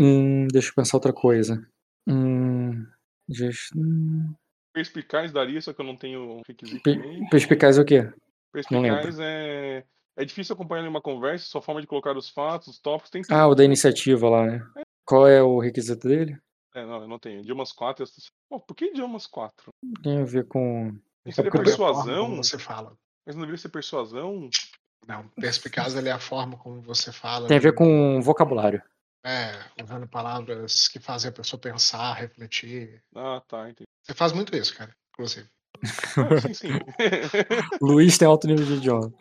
Hum, 0.00 0.48
deixa 0.50 0.70
eu 0.70 0.74
pensar 0.74 0.96
outra 0.96 1.12
coisa. 1.12 1.62
Hum, 2.08 2.86
just, 3.28 3.70
hum, 3.76 4.34
Perspicaz 4.72 5.32
daria, 5.32 5.60
só 5.60 5.72
que 5.72 5.80
eu 5.80 5.84
não 5.84 5.96
tenho 5.96 6.40
requisito. 6.46 6.82
Perspicaz 7.30 7.76
é 7.76 7.82
o 7.82 7.84
quê? 7.84 8.02
Não 8.70 8.80
lembro. 8.80 9.02
Perspicaz 9.02 9.18
é. 9.20 9.84
É 10.16 10.24
difícil 10.24 10.54
acompanhar 10.54 10.86
uma 10.88 11.00
conversa, 11.00 11.46
sua 11.46 11.62
forma 11.62 11.80
de 11.80 11.86
colocar 11.86 12.16
os 12.16 12.28
fatos, 12.28 12.68
os 12.68 12.78
tópicos, 12.78 13.10
tem 13.10 13.22
Ah, 13.30 13.46
o 13.46 13.54
da 13.54 13.64
iniciativa 13.64 14.28
lá, 14.28 14.46
né? 14.46 14.66
Qual 15.04 15.26
é 15.26 15.42
o 15.42 15.58
requisito 15.58 16.08
dele? 16.08 16.38
É, 16.74 16.84
não, 16.84 17.02
eu 17.02 17.08
não 17.08 17.18
tenho. 17.18 17.40
Idiomas 17.40 17.72
4. 17.72 18.04
Eu... 18.04 18.08
Pô, 18.48 18.60
por 18.60 18.74
que 18.74 18.86
idiomas 18.86 19.26
4? 19.26 19.70
Tem 20.02 20.20
a 20.20 20.24
ver 20.24 20.46
com. 20.46 20.92
Não 21.24 21.44
É 21.44 21.50
persuasão? 21.50 22.26
como 22.26 22.44
você 22.44 22.58
fala. 22.58 22.96
Mas 23.26 23.34
não 23.34 23.42
deveria 23.42 23.58
ser 23.58 23.68
persuasão? 23.68 24.48
Não, 25.06 25.28
perspicaz 25.28 25.94
ele 25.94 26.08
é 26.08 26.12
a 26.12 26.18
forma 26.20 26.56
como 26.58 26.80
você 26.82 27.12
fala. 27.12 27.48
Tem 27.48 27.56
a 27.56 27.60
ver 27.60 27.74
com 27.74 28.20
vocabulário. 28.20 28.82
É, 29.24 29.52
usando 29.82 30.08
palavras 30.08 30.88
que 30.88 30.98
fazem 30.98 31.28
a 31.28 31.32
pessoa 31.32 31.60
pensar, 31.60 32.14
refletir. 32.14 33.02
Ah, 33.14 33.42
tá, 33.46 33.68
entendi. 33.68 33.86
Você 34.02 34.14
faz 34.14 34.32
muito 34.32 34.56
isso, 34.56 34.74
cara, 34.76 34.94
inclusive. 35.12 35.46
Ah, 36.16 36.40
sim, 36.40 36.54
sim. 36.54 36.68
Luiz 37.80 38.16
tem 38.16 38.26
alto 38.26 38.46
nível 38.46 38.64
de 38.66 38.74
idioma. 38.74 39.12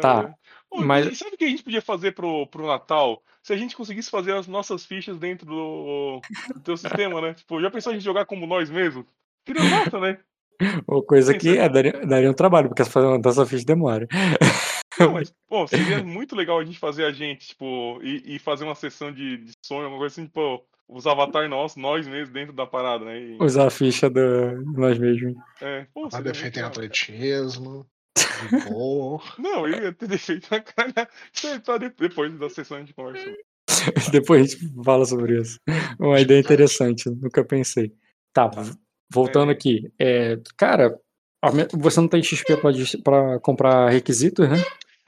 Tá, 0.00 0.34
Ah, 0.74 0.84
mas- 0.84 1.06
E 1.06 1.16
sabe 1.16 1.34
o 1.34 1.38
que 1.38 1.44
a 1.44 1.48
gente 1.48 1.62
podia 1.62 1.82
fazer 1.82 2.12
pro, 2.12 2.46
pro 2.46 2.66
Natal? 2.66 3.22
Se 3.42 3.52
a 3.52 3.56
gente 3.56 3.76
conseguisse 3.76 4.10
fazer 4.10 4.34
as 4.34 4.46
nossas 4.46 4.84
fichas 4.86 5.18
dentro 5.18 5.44
do, 5.46 6.20
do 6.54 6.60
teu 6.60 6.76
sistema, 6.76 7.20
né? 7.20 7.34
Tipo, 7.34 7.60
já 7.60 7.70
pensou 7.70 7.90
a 7.90 7.94
gente 7.94 8.04
jogar 8.04 8.24
como 8.24 8.46
nós 8.46 8.70
mesmos? 8.70 9.04
Seria 9.46 9.64
massa, 9.64 9.98
né? 9.98 10.18
Uma 10.86 11.02
coisa 11.02 11.36
que 11.36 11.58
é, 11.58 11.68
daria, 11.68 12.06
daria 12.06 12.30
um 12.30 12.34
trabalho, 12.34 12.68
porque 12.68 12.84
fazer 12.84 13.06
uma 13.06 13.20
dessa 13.20 13.44
ficha 13.44 13.64
demora. 13.64 14.06
Não, 15.06 15.12
mas, 15.14 15.32
pô, 15.48 15.66
seria 15.66 16.02
muito 16.02 16.34
legal 16.36 16.58
a 16.58 16.64
gente 16.64 16.78
fazer 16.78 17.04
a 17.04 17.12
gente, 17.12 17.48
tipo, 17.48 18.00
e, 18.02 18.36
e 18.36 18.38
fazer 18.38 18.64
uma 18.64 18.74
sessão 18.74 19.12
de, 19.12 19.38
de 19.38 19.52
sonho, 19.64 19.88
uma 19.88 19.98
coisa 19.98 20.12
assim, 20.14 20.26
tipo, 20.26 20.64
os 20.88 21.06
avatar 21.06 21.48
nossos, 21.48 21.76
nós 21.76 22.06
mesmos 22.06 22.30
dentro 22.30 22.52
da 22.52 22.66
parada, 22.66 23.04
né? 23.04 23.18
E, 23.20 23.38
Usar 23.42 23.66
a 23.66 23.70
ficha 23.70 24.10
do 24.10 24.20
nós 24.76 24.98
mesmos. 24.98 25.34
é, 25.60 25.86
pô, 25.94 26.10
seria 26.10 26.32
defeito 26.32 26.58
em 26.58 26.62
muito 26.62 26.76
legal. 26.80 26.86
atletismo. 26.86 27.86
Não, 29.38 29.66
eu 29.66 29.82
ia 29.84 29.92
ter 29.92 30.08
defeito 30.08 30.48
na 30.50 30.60
cara. 30.60 31.08
Isso 31.32 31.46
aí 31.46 31.60
tá 31.60 31.78
de- 31.78 31.90
depois 31.90 32.32
da 32.38 32.48
sessão 32.50 32.76
a 32.76 32.80
gente 32.80 32.94
conversa. 32.94 33.24
Depois 34.12 34.42
a 34.42 34.44
gente 34.58 34.84
fala 34.84 35.04
sobre 35.06 35.40
isso. 35.40 35.58
Uma 35.98 36.20
ideia 36.20 36.40
interessante, 36.40 37.08
nunca 37.08 37.44
pensei. 37.44 37.92
Tá, 38.32 38.48
v- 38.48 38.74
voltando 39.10 39.50
É. 39.50 39.54
aqui. 39.54 39.90
É, 39.98 40.36
cara, 40.58 40.98
você 41.78 42.00
não 42.00 42.08
tem 42.08 42.22
XP 42.22 42.56
pra, 42.56 42.70
pra 43.02 43.40
comprar 43.40 43.88
requisitos, 43.90 44.48
né? 44.48 44.56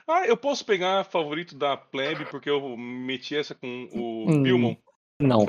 Ah, 0.06 0.26
eu 0.26 0.36
posso 0.36 0.64
pegar 0.64 1.04
favorito 1.04 1.56
da 1.56 1.76
plebe 1.76 2.26
porque 2.26 2.48
eu 2.50 2.76
meti 2.76 3.34
essa 3.36 3.54
com 3.54 3.88
o 3.92 4.30
Hum. 4.30 4.76
Não. 5.20 5.46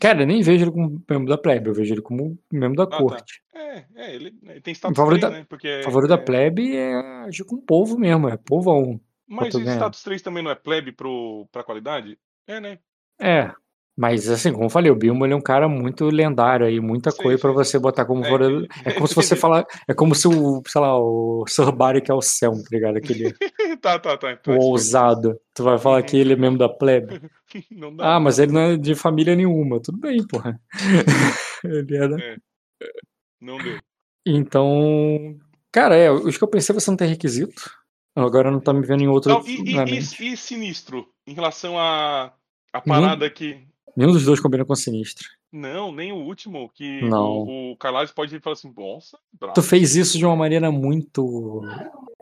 Cara, 0.00 0.22
eu 0.22 0.26
nem 0.26 0.42
vejo 0.42 0.64
ele 0.64 0.70
como 0.72 1.02
membro 1.08 1.28
da 1.28 1.38
plebe, 1.38 1.68
eu 1.68 1.74
vejo 1.74 1.94
ele 1.94 2.02
como 2.02 2.38
membro 2.50 2.76
da 2.76 2.86
tá. 2.86 2.98
corte. 2.98 3.42
É, 3.54 3.84
é, 3.94 4.14
ele, 4.14 4.36
ele 4.42 4.60
tem 4.60 4.74
status 4.74 4.96
favorito 4.96 5.20
3, 5.20 5.32
da- 5.32 5.38
né? 5.40 5.46
Porque 5.48 5.68
é, 5.68 5.80
O 5.80 5.84
favorito 5.84 6.08
da 6.08 6.16
é- 6.16 6.24
plebe 6.24 6.76
é 6.76 6.94
agir 7.26 7.44
com 7.44 7.56
o 7.56 7.62
povo 7.62 7.98
mesmo, 7.98 8.28
é 8.28 8.36
povão. 8.36 9.00
Mas 9.28 9.50
tu 9.52 9.58
o 9.58 9.64
ganha. 9.64 9.76
status 9.76 10.02
3 10.02 10.22
também 10.22 10.42
não 10.42 10.50
é 10.50 10.54
plebe 10.54 10.92
pro, 10.92 11.46
pra 11.52 11.62
qualidade? 11.62 12.18
É, 12.46 12.60
né? 12.60 12.78
É. 13.20 13.52
Mas 13.96 14.28
assim, 14.28 14.52
como 14.52 14.66
eu 14.66 14.70
falei, 14.70 14.90
o 14.90 14.94
Bilmo 14.96 15.24
é 15.24 15.34
um 15.34 15.40
cara 15.40 15.66
muito 15.68 16.04
lendário 16.06 16.66
aí, 16.66 16.78
muita 16.80 17.10
Sim, 17.10 17.22
coisa 17.22 17.38
pra 17.40 17.50
sim, 17.50 17.56
você 17.56 17.78
botar 17.78 18.04
como 18.04 18.22
É. 18.26 18.28
É 18.84 18.92
como 18.92 19.08
se 19.08 19.14
você 19.14 19.34
falar. 19.36 19.64
É 19.88 19.94
como 19.94 20.14
se 20.14 20.28
o, 20.28 20.62
sei 20.66 20.80
lá, 20.82 20.98
o 21.00 21.44
Sir 21.48 21.72
Barry 21.72 22.02
que 22.02 22.10
é 22.10 22.14
o 22.14 22.20
Selm, 22.20 22.56
tá 22.62 22.68
ligado? 22.70 22.98
Aquele 22.98 23.32
tá, 23.80 23.98
tá, 23.98 24.18
tá. 24.18 24.26
o 24.28 24.32
Então, 24.32 24.58
ousado. 24.58 25.40
Tu 25.54 25.64
vai 25.64 25.78
falar 25.78 26.02
que 26.02 26.16
ele 26.16 26.34
é 26.34 26.36
membro 26.36 26.58
da 26.58 26.68
plebe. 26.68 27.22
Não 27.70 27.94
dá. 27.96 28.16
Ah, 28.16 28.20
mas 28.20 28.38
ele 28.38 28.52
não 28.52 28.60
é 28.60 28.76
de 28.76 28.94
família 28.94 29.34
nenhuma. 29.34 29.80
Tudo 29.80 29.98
bem, 29.98 30.26
porra. 30.26 30.60
ele 31.64 31.96
é, 31.96 32.08
né? 32.08 32.36
Não 33.40 33.56
deu. 33.56 33.78
Então. 34.26 35.36
Cara, 35.72 35.94
é, 35.96 36.10
os 36.10 36.36
que 36.36 36.44
eu 36.44 36.48
pensei 36.48 36.74
você 36.74 36.90
não 36.90 36.96
tem 36.96 37.08
requisito. 37.08 37.70
Agora 38.14 38.50
não 38.50 38.60
tá 38.60 38.72
me 38.72 38.84
vendo 38.84 39.02
em 39.02 39.08
outro. 39.08 39.32
Não, 39.32 39.46
e, 39.46 39.56
e- 39.60 39.74
mente. 39.74 40.22
e- 40.22 40.32
e 40.32 40.36
sinistro? 40.36 41.06
Em 41.26 41.34
relação 41.34 41.78
a, 41.78 42.32
a 42.72 42.80
parada 42.80 43.28
que. 43.30 43.65
Nenhum 43.96 44.12
dos 44.12 44.24
dois 44.24 44.38
combina 44.40 44.64
com 44.64 44.74
sinistro. 44.74 45.26
Não, 45.52 45.90
nem 45.90 46.12
o 46.12 46.16
último, 46.16 46.68
que 46.74 47.00
Não. 47.02 47.44
o, 47.44 47.72
o 47.72 47.76
Carlos 47.78 48.12
pode 48.12 48.38
falar 48.40 48.54
assim, 48.54 48.72
nossa, 48.76 49.18
bravo. 49.40 49.54
Tu 49.54 49.62
fez 49.62 49.96
isso 49.96 50.18
de 50.18 50.26
uma 50.26 50.36
maneira 50.36 50.70
muito 50.70 51.62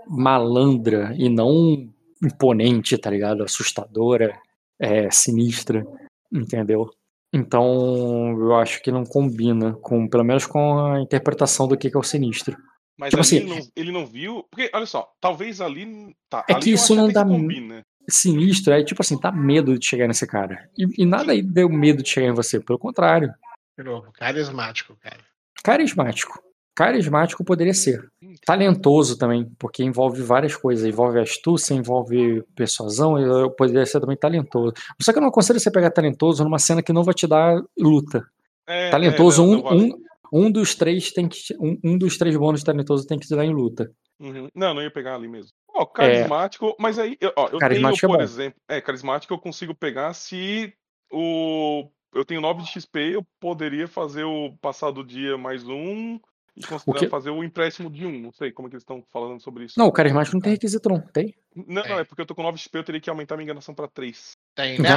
malandra 0.06 1.14
e 1.16 1.28
não 1.28 1.88
imponente, 2.22 2.96
tá 2.98 3.10
ligado? 3.10 3.42
Assustadora, 3.42 4.38
é, 4.78 5.10
sinistra, 5.10 5.84
entendeu? 6.32 6.90
Então, 7.32 8.30
eu 8.38 8.54
acho 8.54 8.80
que 8.82 8.92
não 8.92 9.04
combina 9.04 9.72
com, 9.82 10.06
pelo 10.08 10.22
menos 10.24 10.46
com 10.46 10.78
a 10.78 11.00
interpretação 11.00 11.66
do 11.66 11.76
que 11.76 11.90
que 11.90 11.96
é 11.96 12.00
o 12.00 12.02
sinistro. 12.04 12.56
Mas 12.96 13.10
tipo 13.10 13.20
assim- 13.22 13.38
ele, 13.38 13.48
não, 13.48 13.58
ele 13.74 13.92
não 13.92 14.06
viu. 14.06 14.44
Porque, 14.48 14.70
olha 14.72 14.86
só, 14.86 15.10
talvez 15.20 15.60
ali. 15.60 16.14
Tá, 16.30 16.44
É 16.48 16.52
ali 16.52 16.62
que 16.62 16.70
isso 16.70 16.94
não 16.94 17.08
dá- 17.10 17.24
combina. 17.24 17.83
Sinistro 18.08 18.72
é 18.72 18.82
tipo 18.84 19.02
assim, 19.02 19.18
dá 19.18 19.32
medo 19.32 19.78
de 19.78 19.86
chegar 19.86 20.06
nesse 20.06 20.26
cara. 20.26 20.68
E, 20.76 21.02
e 21.02 21.06
nada 21.06 21.32
aí 21.32 21.42
deu 21.42 21.68
medo 21.68 22.02
de 22.02 22.08
chegar 22.08 22.28
em 22.28 22.34
você, 22.34 22.60
pelo 22.60 22.78
contrário. 22.78 23.32
De 23.76 23.84
novo, 23.84 24.12
carismático, 24.12 24.96
cara. 25.02 25.20
Carismático. 25.62 26.42
Carismático 26.74 27.44
poderia 27.44 27.72
ser. 27.72 28.04
Talentoso 28.44 29.16
também, 29.16 29.48
porque 29.58 29.84
envolve 29.84 30.20
várias 30.22 30.56
coisas. 30.56 30.84
Envolve 30.84 31.20
astúcia, 31.20 31.72
envolve 31.72 32.42
persuasão, 32.54 33.18
eu 33.18 33.50
poderia 33.50 33.86
ser 33.86 34.00
também 34.00 34.16
talentoso. 34.16 34.74
Só 35.00 35.12
que 35.12 35.18
eu 35.18 35.22
não 35.22 35.28
aconselho 35.28 35.60
você 35.60 35.70
pegar 35.70 35.90
talentoso 35.90 36.42
numa 36.42 36.58
cena 36.58 36.82
que 36.82 36.92
não 36.92 37.04
vai 37.04 37.14
te 37.14 37.26
dar 37.26 37.62
luta. 37.78 38.26
É, 38.66 38.90
Talentoso, 38.90 39.42
é, 39.42 39.46
não, 39.46 39.52
um, 39.52 39.62
não 39.62 39.98
um, 40.32 40.46
um 40.46 40.50
dos 40.50 40.74
três 40.74 41.12
tem 41.12 41.28
que. 41.28 41.38
Um, 41.60 41.78
um 41.84 41.98
dos 41.98 42.16
três 42.16 42.36
bônus 42.36 42.60
de 42.60 42.66
talentoso 42.66 43.06
tem 43.06 43.18
que 43.18 43.26
te 43.26 43.36
dar 43.36 43.44
em 43.44 43.52
luta. 43.52 43.90
Uhum. 44.18 44.48
Não, 44.54 44.74
não 44.74 44.82
ia 44.82 44.90
pegar 44.90 45.14
ali 45.14 45.28
mesmo. 45.28 45.50
Ó, 45.74 45.84
carismático, 45.86 46.76
mas 46.78 46.98
aí, 46.98 47.16
eu- 47.20 47.32
ó, 47.36 47.48
eu 47.48 47.56
É. 47.56 47.60
Carismático 47.60 48.00
tenho, 48.00 48.10
é 48.10 48.12
por 48.12 48.18
bom. 48.18 48.22
exemplo, 48.24 48.60
é, 48.68 48.80
carismático 48.80 49.34
eu 49.34 49.38
consigo 49.38 49.74
pegar 49.74 50.12
se 50.14 50.72
o 51.10 51.88
eu 52.14 52.24
tenho 52.24 52.40
9 52.40 52.62
de 52.62 52.68
XP, 52.70 53.16
eu 53.16 53.26
poderia 53.40 53.88
fazer 53.88 54.22
o 54.22 54.56
passar 54.62 54.92
do 54.92 55.02
dia 55.02 55.36
mais 55.36 55.66
um 55.66 56.20
e 56.56 56.64
considerar 56.64 57.00
que- 57.00 57.08
fazer 57.08 57.30
o 57.30 57.42
empréstimo 57.42 57.90
de 57.90 58.06
um. 58.06 58.16
Não 58.20 58.30
sei 58.30 58.52
como 58.52 58.68
é 58.68 58.70
que 58.70 58.76
eles 58.76 58.82
estão 58.84 59.02
falando 59.12 59.40
sobre 59.40 59.64
isso. 59.64 59.76
Não, 59.76 59.88
o 59.88 59.92
carismático 59.92 60.36
não 60.36 60.40
tem 60.40 60.52
requisito, 60.52 60.88
não. 60.88 61.00
Tem? 61.00 61.34
Não, 61.56 61.82
É. 61.82 61.88
não, 61.88 61.98
é 61.98 62.04
porque 62.04 62.22
eu 62.22 62.26
tô 62.26 62.32
com 62.36 62.42
9 62.44 62.56
XP, 62.56 62.78
eu 62.78 62.84
teria 62.84 63.00
que 63.00 63.10
aumentar 63.10 63.34
minha 63.36 63.44
enganação 63.44 63.74
pra 63.74 63.88
3. 63.88 64.36
Tem, 64.54 64.78
né? 64.78 64.88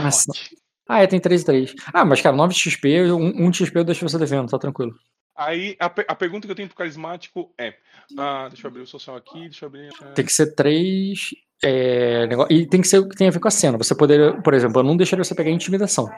Ah, 0.88 1.02
é, 1.02 1.08
tem 1.08 1.20
3 1.20 1.42
e 1.42 1.46
3. 1.46 1.74
Ah, 1.92 2.06
mas, 2.06 2.22
cara, 2.22 2.36
9 2.36 2.54
XP, 2.54 3.12
um, 3.12 3.48
um 3.48 3.52
XP 3.52 3.80
eu 3.80 3.84
deixo 3.84 4.08
você 4.08 4.20
devendo, 4.20 4.50
tá 4.52 4.60
tranquilo. 4.60 4.96
Aí 5.38 5.76
a, 5.80 5.86
a 5.86 6.16
pergunta 6.16 6.48
que 6.48 6.52
eu 6.52 6.56
tenho 6.56 6.68
pro 6.68 6.78
carismático 6.78 7.54
é. 7.60 7.76
Ah, 8.18 8.48
deixa 8.50 8.66
eu 8.66 8.70
abrir 8.72 8.82
o 8.82 8.88
social 8.88 9.16
aqui, 9.16 9.42
deixa 9.42 9.66
eu 9.66 9.70
abrir. 9.70 9.90
Tem 10.16 10.26
que 10.26 10.34
ser 10.34 10.56
três. 10.56 11.30
é, 11.64 12.26
negó- 12.28 12.48
E 12.50 12.66
tem 12.68 12.82
que 12.82 12.88
ser 12.88 13.00
o 13.00 13.08
que 13.08 13.16
tem 13.16 13.28
a 13.28 13.32
ver 13.32 13.40
com 13.40 13.48
a 13.48 13.52
cena. 13.52 13.78
Você 13.78 13.96
poderia, 13.96 14.34
por 14.42 14.54
exemplo, 14.54 14.80
eu 14.80 14.84
não 14.84 14.98
deixaria 14.98 15.24
você 15.24 15.36
pegar 15.36 15.52
intimidação. 15.52 16.10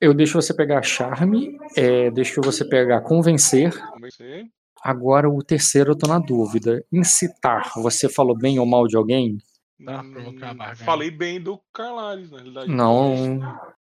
Eu 0.00 0.12
deixo 0.12 0.40
você 0.40 0.52
pegar 0.52 0.82
charme, 0.82 1.56
é, 1.76 2.10
deixo 2.10 2.40
você 2.40 2.64
pegar 2.64 3.02
convencer. 3.02 3.72
Convencer. 3.92 4.44
Agora 4.82 5.28
o 5.30 5.42
terceiro 5.44 5.92
eu 5.92 5.96
tô 5.98 6.08
na 6.08 6.18
dúvida. 6.18 6.84
Incitar, 6.92 7.70
você 7.76 8.08
falou 8.08 8.36
bem 8.36 8.58
ou 8.58 8.66
mal 8.66 8.86
de 8.88 8.96
alguém? 8.96 9.38
Tá, 9.84 10.02
provocar 10.02 10.50
a 10.50 10.54
barganha. 10.54 10.84
Falei 10.86 11.10
bem 11.10 11.40
do 11.40 11.60
Carlares, 11.72 12.30
na 12.30 12.38
realidade. 12.38 12.68
Não. 12.70 13.38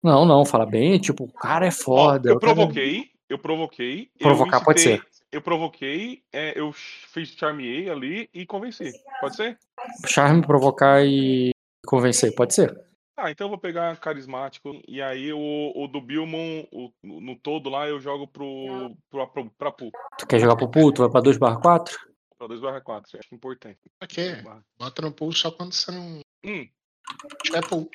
Não, 0.03 0.25
não, 0.27 0.45
fala 0.45 0.67
bem, 0.67 0.99
tipo, 0.99 1.25
o 1.25 1.33
cara 1.33 1.65
é 1.67 1.71
Ó, 1.71 1.73
foda. 1.73 2.31
eu 2.31 2.39
cara 2.39 2.53
é- 2.53 2.55
provoquei, 2.55 3.05
eu 3.29 3.39
provoquei. 3.39 4.11
eu 4.19 4.27
Provocar 4.29 4.63
pode 4.65 4.81
incitei- 4.81 4.99
ser. 4.99 5.15
Eu 5.33 5.43
provoquei, 5.43 6.23
é, 6.33 6.59
eu 6.59 6.73
fiz 6.73 7.31
charmeei 7.31 7.91
ali 7.91 8.29
e 8.33 8.47
convenci. 8.47 8.93
Pode 9.21 9.35
ser? 9.35 9.59
Charme, 10.07 10.43
provocar 10.47 11.05
e 11.05 11.51
convencer, 11.85 12.33
pode 12.37 12.55
ser. 12.55 12.73
Ah, 13.17 13.31
então 13.33 13.47
eu 13.47 13.49
vou 13.51 13.59
pegar 13.59 13.97
carismático. 13.99 14.81
E 14.87 15.03
aí 15.03 15.33
o, 15.33 15.73
o 15.75 15.89
do 15.89 16.01
Bilmon, 16.01 16.65
o- 16.73 16.93
no 17.03 17.37
todo 17.37 17.69
lá, 17.69 17.89
eu 17.89 17.99
jogo 18.01 18.29
pro, 18.29 18.95
pro, 19.11 19.27
pro, 19.29 19.51
pra 19.59 19.73
Pool. 19.73 19.91
Tu 20.19 20.27
quer 20.27 20.39
jogar 20.41 20.55
pro 20.57 20.71
puto, 20.71 21.03
vai 21.03 21.11
pra 21.11 21.21
2 21.21 21.37
barra 21.37 21.61
4? 21.61 21.99
Pra 22.39 22.47
2 22.47 22.61
barra 22.61 22.81
4, 22.81 23.19
acho 23.19 23.35
importante. 23.35 23.79
Ok, 24.03 24.37
bota 24.79 25.03
no 25.03 25.13
pool 25.13 25.33
só 25.33 25.51
quando 25.51 25.73
você 25.73 25.91
não 25.91 26.21
Hum, 26.45 26.69
tiver 27.43 27.67
pool. 27.69 27.89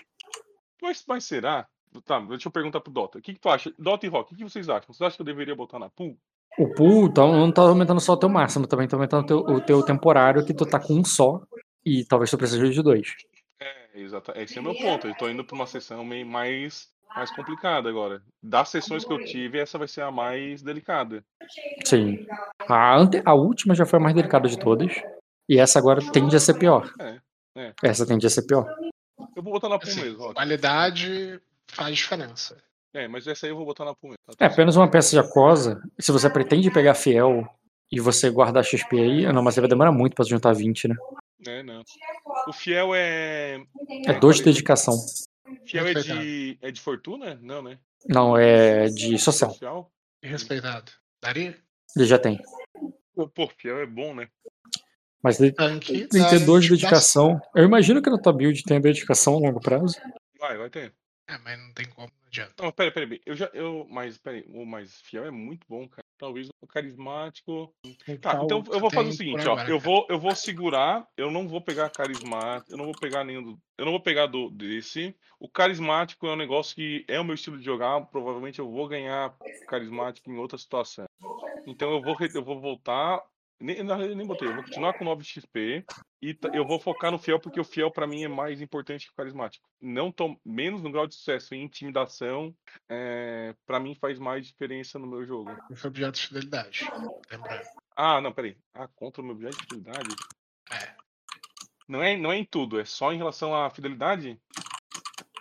mas, 0.81 1.03
mas 1.07 1.23
será? 1.23 1.67
Tá, 2.05 2.19
deixa 2.19 2.47
eu 2.47 2.51
perguntar 2.51 2.81
pro 2.81 2.91
Dota. 2.93 3.17
O 3.17 3.21
que, 3.21 3.33
que 3.33 3.39
tu 3.39 3.49
acha? 3.49 3.73
Dota 3.77 4.05
e 4.05 4.09
Rock, 4.09 4.33
o 4.33 4.37
que 4.37 4.43
vocês 4.43 4.69
acham? 4.69 4.93
Vocês 4.93 5.01
acham 5.07 5.17
que 5.17 5.21
eu 5.21 5.25
deveria 5.25 5.55
botar 5.55 5.79
na 5.79 5.89
Pool? 5.89 6.17
O 6.57 6.73
pool 6.73 7.11
tá- 7.11 7.25
não 7.25 7.51
tá 7.51 7.61
aumentando 7.61 7.99
só 8.01 8.13
o 8.13 8.17
teu 8.17 8.27
máximo, 8.29 8.67
também 8.67 8.87
tá 8.87 8.95
aumentando 8.97 9.23
o 9.23 9.25
teu, 9.25 9.37
o 9.39 9.61
teu 9.61 9.83
temporário, 9.83 10.45
que 10.45 10.53
tu 10.53 10.65
tá 10.65 10.79
com 10.79 10.93
um 10.95 11.03
só. 11.05 11.41
E 11.85 12.03
talvez 12.05 12.29
tu 12.29 12.37
precise 12.37 12.69
de 12.69 12.81
dois. 12.83 13.07
É, 13.59 13.99
exato. 14.01 14.31
Esse 14.35 14.57
é 14.57 14.61
o 14.61 14.63
meu 14.63 14.75
ponto. 14.75 15.07
Eu 15.07 15.15
tô 15.15 15.29
indo 15.29 15.43
pra 15.43 15.55
uma 15.55 15.65
sessão 15.65 16.03
meio 16.03 16.25
mais, 16.25 16.89
mais 17.15 17.31
complicada 17.31 17.87
agora. 17.89 18.21
Das 18.43 18.69
sessões 18.69 19.05
que 19.05 19.13
eu 19.13 19.23
tive, 19.23 19.57
essa 19.59 19.77
vai 19.77 19.87
ser 19.87 20.01
a 20.01 20.11
mais 20.11 20.61
delicada. 20.61 21.23
Sim. 21.85 22.25
A, 22.67 22.97
ante, 22.97 23.21
a 23.25 23.33
última 23.33 23.73
já 23.73 23.85
foi 23.85 23.97
a 23.97 24.01
mais 24.01 24.15
delicada 24.15 24.47
de 24.49 24.59
todas. 24.59 24.93
E 25.47 25.57
essa 25.57 25.79
agora 25.79 26.01
tende 26.11 26.35
a 26.35 26.39
ser 26.39 26.55
pior. 26.59 26.93
É, 26.99 27.19
é. 27.55 27.73
Essa 27.81 28.05
tende 28.05 28.27
a 28.27 28.29
ser 28.29 28.43
pior. 28.45 28.67
Eu 29.35 29.41
vou 29.43 29.53
botar 29.53 29.69
na 29.69 29.79
Pool 29.79 29.89
Assim, 29.89 30.01
mesmo, 30.01 30.19
Rock. 30.19 30.33
qualidade 30.35 31.39
faz 31.69 31.97
diferença. 31.97 32.57
É, 32.93 33.07
mas 33.07 33.27
essa 33.27 33.45
aí 33.45 33.51
eu 33.51 33.55
vou 33.55 33.65
botar 33.65 33.85
na 33.85 33.93
Puma. 33.95 34.15
Tá 34.37 34.45
É 34.45 34.47
apenas 34.47 34.75
uma 34.75 34.89
peça 34.89 35.11
de 35.11 35.19
aquosa. 35.19 35.81
Se 35.99 36.11
você 36.11 36.29
pretende 36.29 36.71
pegar 36.71 36.95
fiel 36.95 37.47
e 37.91 37.99
você 37.99 38.29
guardar 38.29 38.63
XP 38.65 38.99
aí, 38.99 39.31
não, 39.31 39.43
mas 39.43 39.53
você 39.53 39.61
vai 39.61 39.69
demorar 39.69 39.91
muito 39.91 40.15
pra 40.15 40.25
juntar 40.25 40.53
20, 40.53 40.87
né? 40.87 40.95
É, 41.47 41.63
não. 41.63 41.83
O 42.47 42.53
fiel 42.53 42.93
é. 42.95 43.63
É 44.05 44.13
2 44.13 44.37
de 44.37 44.43
dedicação. 44.43 44.95
Fiel 45.65 45.87
é 45.87 45.93
de. 45.93 46.57
É 46.61 46.71
de 46.71 46.81
fortuna? 46.81 47.39
Não, 47.41 47.61
né? 47.61 47.79
Não, 48.07 48.35
é 48.35 48.87
de 48.87 49.17
social. 49.19 49.51
Social? 49.51 49.91
Respeitado. 50.23 50.91
Daria? 51.21 51.55
Ele 51.95 52.05
já 52.05 52.17
tem. 52.17 52.41
Pô, 53.35 53.47
fiel 53.57 53.79
é 53.79 53.85
bom, 53.85 54.15
né? 54.15 54.27
Mas 55.21 55.39
ele 55.39 55.51
Tanque. 55.51 56.07
tem 56.07 56.23
que 56.23 56.29
ter 56.29 56.45
2 56.45 56.63
de 56.63 56.69
dedicação. 56.71 57.27
dedicação. 57.33 57.51
Eu 57.55 57.65
imagino 57.65 58.01
que 58.01 58.09
na 58.09 58.17
tua 58.17 58.33
build 58.33 58.63
tenha 58.63 58.79
dedicação 58.79 59.35
a 59.35 59.39
longo 59.39 59.59
prazo. 59.59 59.95
Vai, 60.39 60.57
vai 60.57 60.69
ter. 60.69 60.93
É, 61.29 61.37
mas 61.37 61.59
não 61.59 61.71
tem 61.73 61.87
como, 61.89 62.07
não 62.07 62.27
adianta. 62.27 62.63
Não, 62.63 62.71
pera, 62.71 62.91
pera, 62.91 63.07
pera. 63.07 63.21
Eu 63.23 63.35
já. 63.35 63.45
Eu, 63.53 63.85
mas, 63.87 64.17
pera 64.17 64.43
o 64.47 64.65
mais 64.65 64.99
fiel 65.01 65.25
é 65.25 65.31
muito 65.31 65.63
bom, 65.69 65.87
cara. 65.87 66.03
Talvez 66.17 66.49
o 66.59 66.67
carismático. 66.67 67.71
Tá, 68.19 68.41
então 68.43 68.63
eu 68.71 68.79
vou 68.79 68.89
fazer 68.89 69.09
o 69.09 69.13
seguinte, 69.13 69.47
ó. 69.47 69.57
Eu 69.65 69.79
vou, 69.79 70.07
eu 70.09 70.19
vou 70.19 70.35
segurar, 70.35 71.07
eu 71.15 71.29
não 71.29 71.47
vou 71.47 71.61
pegar 71.61 71.89
carismático, 71.91 72.71
eu 72.73 72.77
não 72.77 72.85
vou 72.85 72.99
pegar 72.99 73.23
nenhum 73.23 73.43
do, 73.43 73.59
Eu 73.77 73.85
não 73.85 73.91
vou 73.91 74.01
pegar 74.01 74.25
do 74.25 74.49
desse. 74.49 75.15
O 75.39 75.47
carismático 75.47 76.25
é 76.25 76.33
um 76.33 76.35
negócio 76.35 76.75
que 76.75 77.05
é 77.07 77.19
o 77.19 77.23
meu 77.23 77.35
estilo 77.35 77.59
de 77.59 77.63
jogar. 77.63 78.01
Provavelmente 78.07 78.57
eu 78.57 78.69
vou 78.69 78.87
ganhar 78.87 79.33
carismático 79.67 80.31
em 80.31 80.37
outra 80.37 80.57
situação. 80.57 81.05
Então 81.67 81.91
eu 81.91 82.01
vou, 82.01 82.17
eu 82.33 82.43
vou 82.43 82.59
voltar. 82.59 83.23
Nem, 83.61 83.83
nem 83.83 84.25
botei, 84.25 84.47
eu 84.47 84.53
vou 84.55 84.63
continuar 84.63 84.93
com 84.93 85.03
9 85.03 85.23
XP 85.23 85.83
e 86.21 86.33
ta- 86.33 86.49
eu 86.53 86.65
vou 86.65 86.79
focar 86.79 87.11
no 87.11 87.19
fiel, 87.19 87.39
porque 87.39 87.59
o 87.59 87.63
fiel 87.65 87.91
pra 87.91 88.07
mim 88.07 88.23
é 88.23 88.27
mais 88.27 88.61
importante 88.61 89.05
que 89.05 89.11
o 89.11 89.15
carismático. 89.15 89.67
Não 89.81 90.11
tô 90.11 90.39
menos 90.45 90.81
no 90.81 90.89
grau 90.91 91.05
de 91.05 91.15
sucesso 91.15 91.53
em 91.53 91.63
intimidação, 91.63 92.55
é, 92.89 93.53
para 93.65 93.79
mim 93.79 93.95
faz 93.99 94.17
mais 94.17 94.47
diferença 94.47 94.97
no 94.97 95.05
meu 95.07 95.25
jogo. 95.25 95.49
É 95.51 95.87
objeto 95.87 96.15
de 96.19 96.27
fidelidade. 96.27 96.87
Lembrando. 97.29 97.63
Ah, 97.95 98.21
não, 98.21 98.31
peraí. 98.31 98.57
Ah, 98.73 98.87
contra 98.95 99.21
o 99.21 99.25
meu 99.25 99.35
objeto 99.35 99.57
de 99.57 99.63
fidelidade? 99.63 100.15
É. 100.71 100.95
Não 101.87 102.01
é, 102.01 102.15
não 102.15 102.31
é 102.31 102.37
em 102.37 102.45
tudo, 102.45 102.79
é 102.79 102.85
só 102.85 103.11
em 103.11 103.17
relação 103.17 103.53
à 103.53 103.69
fidelidade? 103.69 104.39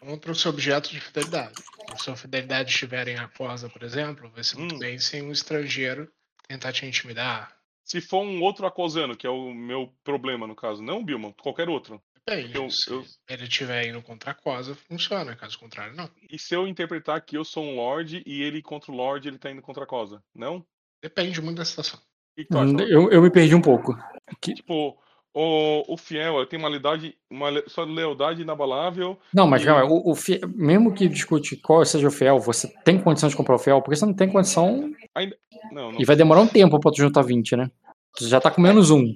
Contra 0.01 0.33
o 0.33 0.35
seu 0.35 0.51
objeto 0.51 0.91
de 0.91 1.01
fidelidade. 1.01 1.63
Se 1.97 2.05
sua 2.05 2.17
fidelidade 2.17 2.71
estiver 2.71 3.07
em 3.09 3.17
aquosa, 3.17 3.69
por 3.69 3.83
exemplo, 3.83 4.29
vai 4.31 4.43
ser 4.43 4.57
muito 4.59 4.75
Hum. 4.75 4.79
bem 4.79 4.99
sem 4.99 5.23
um 5.23 5.31
estrangeiro 5.33 6.11
tentar 6.49 6.73
te 6.73 6.85
intimidar. 6.87 7.57
Se 7.91 8.01
for 8.01 8.23
um 8.23 8.43
outro 8.43 8.67
acosano, 8.67 9.17
que 9.17 9.27
é 9.27 9.31
o 9.31 9.53
meu 9.55 9.93
problema 10.05 10.47
no 10.47 10.55
caso, 10.55 10.83
não 10.83 10.99
o 11.01 11.05
Bilman, 11.05 11.33
qualquer 11.41 11.69
outro. 11.69 12.01
Depende. 12.27 12.55
Eu- 12.55 12.71
se 12.71 12.91
eu- 12.91 13.05
ele 13.29 13.45
estiver 13.45 13.87
indo 13.87 14.03
contra 14.03 14.31
a 14.31 14.33
aquosa, 14.33 14.75
funciona. 14.75 15.35
Caso 15.35 15.59
contrário, 15.59 15.97
não. 15.97 16.11
E 16.31 16.39
se 16.39 16.55
eu 16.55 16.69
interpretar 16.69 17.25
que 17.25 17.39
eu 17.39 17.45
sou 17.45 17.65
um 17.65 17.77
Lorde 17.77 18.23
e 18.27 18.43
ele 18.43 18.61
contra 18.61 18.93
o 18.93 18.95
Lorde, 18.95 19.29
ele 19.29 19.39
tá 19.39 19.51
indo 19.51 19.63
contra 19.63 19.85
a 19.85 19.87
Cosa? 19.87 20.23
Não? 20.35 20.63
Depende 21.03 21.41
muito 21.41 21.57
da 21.57 21.65
situação. 21.65 21.99
Que 22.37 22.45
que 22.45 22.53
Lorde? 22.53 22.83
Eu, 22.93 23.11
eu 23.11 23.23
me 23.23 23.31
perdi 23.31 23.55
um 23.55 23.63
pouco. 23.63 23.97
Tipo, 24.43 25.01
o, 25.41 25.95
o 25.95 25.97
fiel 25.97 26.39
ele 26.39 26.47
tem 26.47 26.59
uma 26.59 26.69
lealdade, 26.69 27.15
uma 27.31 27.49
le- 27.49 27.63
sua 27.69 27.85
lealdade 27.85 28.43
inabalável. 28.43 29.17
Não, 29.33 29.47
mas 29.47 29.63
E- 29.63 29.67
calma, 29.67 29.85
o, 29.85 30.11
o 30.11 30.15
fie- 30.17 30.41
mesmo 30.55 30.93
que 30.93 31.07
discute 31.09 31.57
qual 31.57 31.85
seja 31.85 32.09
o 32.09 32.11
fiel, 32.11 32.41
você 32.41 32.67
tem 32.85 32.99
condição 32.99 33.29
de 33.29 33.37
comprar 33.37 33.55
o 33.55 33.59
fiel? 33.59 33.81
Porque 33.81 33.97
você 33.97 34.05
não 34.05 34.15
tem 34.15 34.29
condição 34.29 34.91
Não, 35.73 35.93
não, 35.93 36.01
e 36.01 36.05
vai 36.05 36.17
demorar 36.17 36.41
um 36.41 36.47
tempo 36.49 36.81
pra 36.81 36.91
tu 36.91 36.97
juntar 36.99 37.23
20, 37.23 37.55
né? 37.57 37.71
Tu 38.17 38.27
já 38.27 38.41
tá 38.41 38.51
com 38.51 38.61
menos 38.61 38.91
um. 38.91 39.15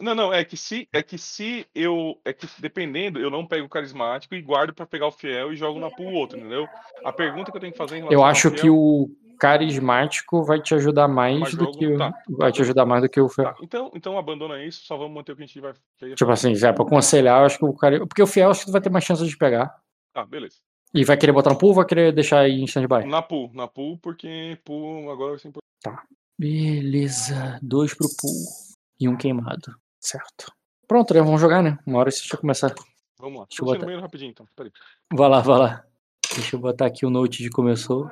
Não, 0.00 0.14
não, 0.14 0.32
é 0.32 0.44
que 0.44 0.56
se 0.56 0.88
é 0.92 1.02
que 1.02 1.16
se 1.16 1.66
eu 1.74 2.20
é 2.24 2.32
que 2.32 2.46
dependendo, 2.58 3.18
eu 3.20 3.30
não 3.30 3.46
pego 3.46 3.66
o 3.66 3.68
carismático 3.68 4.34
e 4.34 4.42
guardo 4.42 4.74
pra 4.74 4.84
pegar 4.86 5.06
o 5.06 5.12
fiel 5.12 5.52
e 5.52 5.56
jogo 5.56 5.78
na 5.78 5.90
pool 5.90 6.08
o 6.08 6.14
outro, 6.14 6.38
entendeu? 6.38 6.66
A 7.04 7.12
pergunta 7.12 7.50
que 7.50 7.56
eu 7.56 7.60
tenho 7.60 7.72
que 7.72 7.78
fazer 7.78 7.96
em 7.96 7.98
relação 8.00 8.18
Eu 8.18 8.24
ao 8.24 8.30
acho 8.30 8.50
que 8.50 8.58
fiel- 8.62 8.74
o 8.76 9.08
carismático 9.38 10.42
vai 10.44 10.60
te 10.60 10.74
ajudar 10.74 11.08
mais 11.08 11.38
Mais 11.40 11.54
do 11.54 11.64
jogo, 11.64 11.78
que 11.78 11.86
o, 11.86 11.98
tá. 11.98 12.12
vai 12.30 12.52
te 12.52 12.62
ajudar 12.62 12.86
mais 12.86 13.02
do 13.02 13.08
que 13.08 13.20
o 13.20 13.28
fiel. 13.28 13.46
Tá, 13.52 13.56
então, 13.62 13.90
então 13.94 14.18
abandona 14.18 14.62
isso, 14.64 14.84
só 14.84 14.96
vamos 14.96 15.14
manter 15.14 15.32
o 15.32 15.36
que 15.36 15.42
a 15.42 15.46
gente 15.46 15.60
vai. 15.60 15.72
que 15.98 16.14
Tipo 16.14 16.30
assim, 16.30 16.54
já 16.54 16.72
pra 16.72 16.84
aconselhar, 16.84 17.40
eu 17.40 17.46
acho 17.46 17.58
que 17.58 17.64
o 17.64 17.72
cara. 17.72 18.06
Porque 18.06 18.22
o 18.22 18.26
fiel 18.26 18.50
acho 18.50 18.60
que 18.60 18.66
tu 18.66 18.72
vai 18.72 18.80
ter 18.80 18.90
mais 18.90 19.04
chance 19.04 19.24
de 19.26 19.36
pegar. 19.36 19.74
Tá, 20.12 20.24
beleza. 20.26 20.56
E 20.94 21.04
vai 21.04 21.16
querer 21.16 21.32
botar 21.32 21.50
no 21.50 21.56
pool 21.58 21.70
ou 21.70 21.74
vai 21.76 21.86
querer 21.86 22.12
deixar 22.12 22.40
aí 22.40 22.60
em 22.60 22.64
stand-by? 22.64 23.06
Na 23.06 23.22
pool, 23.22 23.50
na 23.54 23.66
pool, 23.66 23.96
porque 23.98 24.58
pool 24.64 25.10
agora 25.10 25.30
vai 25.30 25.38
ser 25.38 25.48
importante. 25.48 26.06
Beleza. 26.38 27.58
Dois 27.62 27.94
pro 27.94 28.08
pool. 28.20 28.71
E 29.00 29.08
um 29.08 29.16
queimado. 29.16 29.74
Certo. 30.00 30.52
Pronto, 30.86 31.14
né? 31.14 31.20
Vamos 31.20 31.40
jogar, 31.40 31.62
né? 31.62 31.78
Uma 31.86 31.98
hora 32.00 32.08
isso 32.08 32.26
já 32.26 32.36
começar. 32.36 32.74
Vamos 33.18 33.40
lá. 33.40 33.46
Deixa 33.48 33.62
eu 33.62 33.66
botar- 33.66 34.00
rapidinho 34.00 34.30
então. 34.30 34.46
Peraí. 34.54 34.72
Vai 35.12 35.28
lá, 35.28 35.40
vai 35.40 35.58
lá. 35.58 35.86
Deixa 36.34 36.56
eu 36.56 36.60
botar 36.60 36.86
aqui 36.86 37.04
o 37.06 37.10
note 37.10 37.42
de 37.42 37.50
começou. 37.50 38.10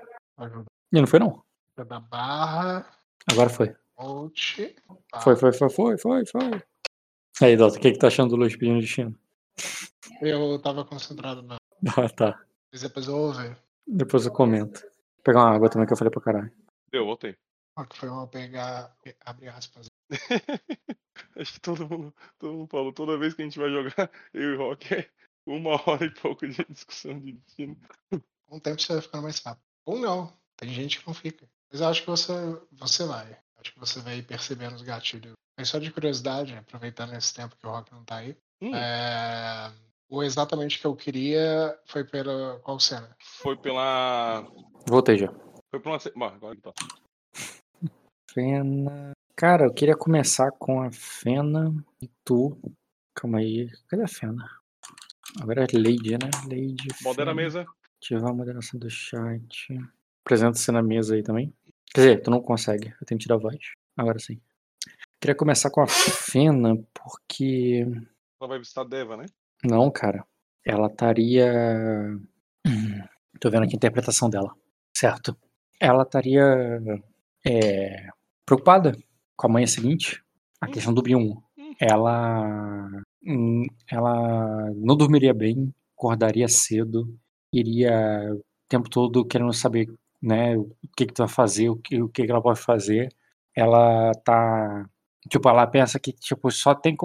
E 0.93 1.01
não 1.01 1.07
foi 1.07 1.19
não. 1.19 1.43
Da 1.77 1.99
barra, 1.99 2.87
Agora 3.31 3.49
foi. 3.49 3.75
Ah, 3.99 5.21
Foi, 5.21 5.37
foi, 5.37 5.53
foi, 5.53 5.71
foi, 5.71 5.99
foi, 5.99 6.27
foi. 6.27 6.63
Aí, 7.43 7.57
Dota, 7.57 7.77
o 7.77 7.81
que, 7.81 7.93
que 7.93 7.99
tá 7.99 8.09
achando 8.09 8.31
do 8.31 8.37
Luiz 8.37 8.55
pedindo 8.57 8.81
destino? 8.81 9.15
Eu 10.21 10.59
tava 10.61 10.85
concentrado 10.85 11.43
na. 11.43 11.57
Ah, 11.97 12.09
tá. 12.09 12.39
Mas 12.73 12.83
depois 12.83 13.07
eu 13.09 13.17
ouvi. 13.17 13.57
Depois 13.87 14.27
eu 14.27 14.33
comento. 14.33 14.81
Vou 14.81 15.23
pegar 15.25 15.41
uma 15.41 15.55
água 15.55 15.69
também 15.71 15.87
que 15.87 15.93
eu 15.93 15.97
falei 15.97 16.11
pra 16.11 16.21
caralho. 16.21 16.53
Deu, 16.93 17.05
voltei. 17.07 17.37
Que 17.87 17.97
foi 17.97 18.09
uma 18.09 18.27
pegar. 18.27 18.97
Abre 19.25 19.49
aspas. 19.49 19.87
Acho 21.37 21.53
que 21.55 21.61
todo 21.61 21.89
mundo, 21.89 22.15
todo 22.39 22.53
mundo 22.55 22.69
falou, 22.69 22.93
toda 22.93 23.19
vez 23.19 23.35
que 23.35 23.43
a 23.43 23.45
gente 23.45 23.59
vai 23.59 23.71
jogar, 23.71 24.11
eu 24.35 24.43
e 24.43 24.55
o 24.55 24.59
Rock 24.59 24.95
é 24.95 25.11
uma 25.47 25.81
hora 25.89 26.05
e 26.05 26.11
pouco 26.11 26.47
de 26.47 26.65
discussão 26.69 27.19
de 27.19 27.33
destino. 27.33 27.77
Com 28.47 28.57
o 28.57 28.61
tempo 28.61 28.81
você 28.81 28.93
vai 28.93 29.03
ficando 29.03 29.23
mais 29.23 29.39
rápido. 29.41 29.65
Ou 29.85 29.99
não. 29.99 30.33
Tem 30.57 30.69
gente 30.71 31.01
que 31.01 31.07
não 31.07 31.15
fica. 31.15 31.49
Mas 31.71 31.81
eu 31.81 31.89
acho 31.89 32.03
que 32.03 32.11
você, 32.11 32.33
você 32.73 33.07
vai. 33.07 33.39
Acho 33.57 33.73
que 33.73 33.79
você 33.79 34.01
vai 34.01 34.21
percebendo 34.23 34.75
os 34.75 34.83
gatilhos. 34.83 35.33
Mas 35.57 35.69
só 35.69 35.79
de 35.79 35.91
curiosidade, 35.91 36.55
aproveitando 36.55 37.15
esse 37.15 37.33
tempo 37.35 37.57
que 37.57 37.67
o 37.67 37.71
Rock 37.71 37.93
não 37.93 38.05
tá 38.05 38.17
aí. 38.17 38.37
Hum, 38.61 38.75
É, 38.75 39.73
o 40.09 40.23
exatamente 40.23 40.79
que 40.79 40.87
eu 40.87 40.97
queria 40.97 41.79
foi 41.87 42.05
pela 42.05 42.59
qual 42.61 42.81
cena? 42.81 43.15
Foi 43.19 43.57
pela. 43.57 44.47
Voltei 44.89 45.19
já. 45.19 45.33
Foi 45.71 45.81
pra 45.81 45.93
uma. 45.93 45.99
Bom, 46.17 46.25
agora 46.25 46.57
que 46.57 46.63
tá. 46.63 46.73
Fena. 48.33 49.13
Cara, 49.35 49.65
eu 49.65 49.73
queria 49.73 49.97
começar 49.97 50.53
com 50.53 50.81
a 50.81 50.93
Fena 50.93 51.75
e 52.01 52.09
tu. 52.25 52.57
Calma 53.15 53.39
aí. 53.39 53.69
Cadê 53.89 54.05
a 54.05 54.09
Fena? 54.09 54.49
Agora 55.41 55.65
é 55.65 55.67
Lady, 55.77 56.13
né? 56.13 56.31
Lady. 56.45 56.89
Modera 57.03 57.33
a 57.33 57.35
mesa. 57.35 57.67
Ativar 57.97 58.31
a 58.31 58.35
moderação 58.35 58.79
do 58.79 58.89
chat. 58.89 59.77
Apresenta-se 60.25 60.71
na 60.71 60.83
mesa 60.83 61.15
aí 61.15 61.23
também. 61.23 61.53
Quer 61.93 62.01
dizer, 62.01 62.23
tu 62.23 62.31
não 62.31 62.41
consegue. 62.41 62.95
Eu 63.01 63.07
tenho 63.07 63.19
que 63.19 63.25
tirar 63.25 63.35
a 63.35 63.39
voz. 63.39 63.59
Agora 63.97 64.19
sim. 64.19 64.41
Queria 65.21 65.35
começar 65.35 65.71
com 65.71 65.81
a 65.81 65.87
Fena, 65.87 66.77
porque. 66.95 67.85
Ela 68.41 68.49
vai 68.49 68.59
visitar 68.59 68.83
a 68.83 68.85
Deva, 68.85 69.17
né? 69.17 69.27
Não, 69.65 69.91
cara. 69.91 70.25
Ela 70.65 70.87
estaria. 70.87 72.17
Tô 73.41 73.51
vendo 73.51 73.65
aqui 73.65 73.75
a 73.75 73.77
interpretação 73.77 74.31
dela. 74.31 74.55
Certo. 74.97 75.37
Ela 75.81 76.03
estaria 76.03 76.81
é, 77.45 78.09
preocupada 78.51 78.97
com 79.37 79.47
a 79.47 79.51
manhã 79.51 79.67
seguinte. 79.67 80.23
A 80.61 80.67
questão 80.67 80.93
do 80.93 81.03
Bion. 81.03 81.37
Ela. 81.81 82.89
hum, 83.25 83.65
Ela 83.89 84.71
não 84.75 84.97
dormiria 84.97 85.33
bem, 85.33 85.73
acordaria 85.97 86.49
cedo, 86.49 87.17
iria 87.53 87.93
o 88.35 88.43
tempo 88.69 88.91
todo 88.91 89.25
querendo 89.25 89.53
saber 89.53 89.89
né, 90.21 90.57
o 90.57 90.69
que, 90.97 91.07
que 91.07 91.15
tu 91.15 91.19
vai 91.23 91.29
fazer, 91.29 91.71
o 91.71 91.77
que, 91.77 92.03
o 92.03 92.09
que, 92.09 92.25
que 92.25 92.31
ela 92.31 92.43
pode 92.43 92.61
fazer. 92.61 93.09
Ela 93.55 94.13
tá. 94.25 94.87
Tipo, 95.29 95.49
ela 95.49 95.67
pensa 95.67 95.99
que 96.01 96.13
tipo, 96.13 96.51
só 96.51 96.75
tem, 96.75 96.97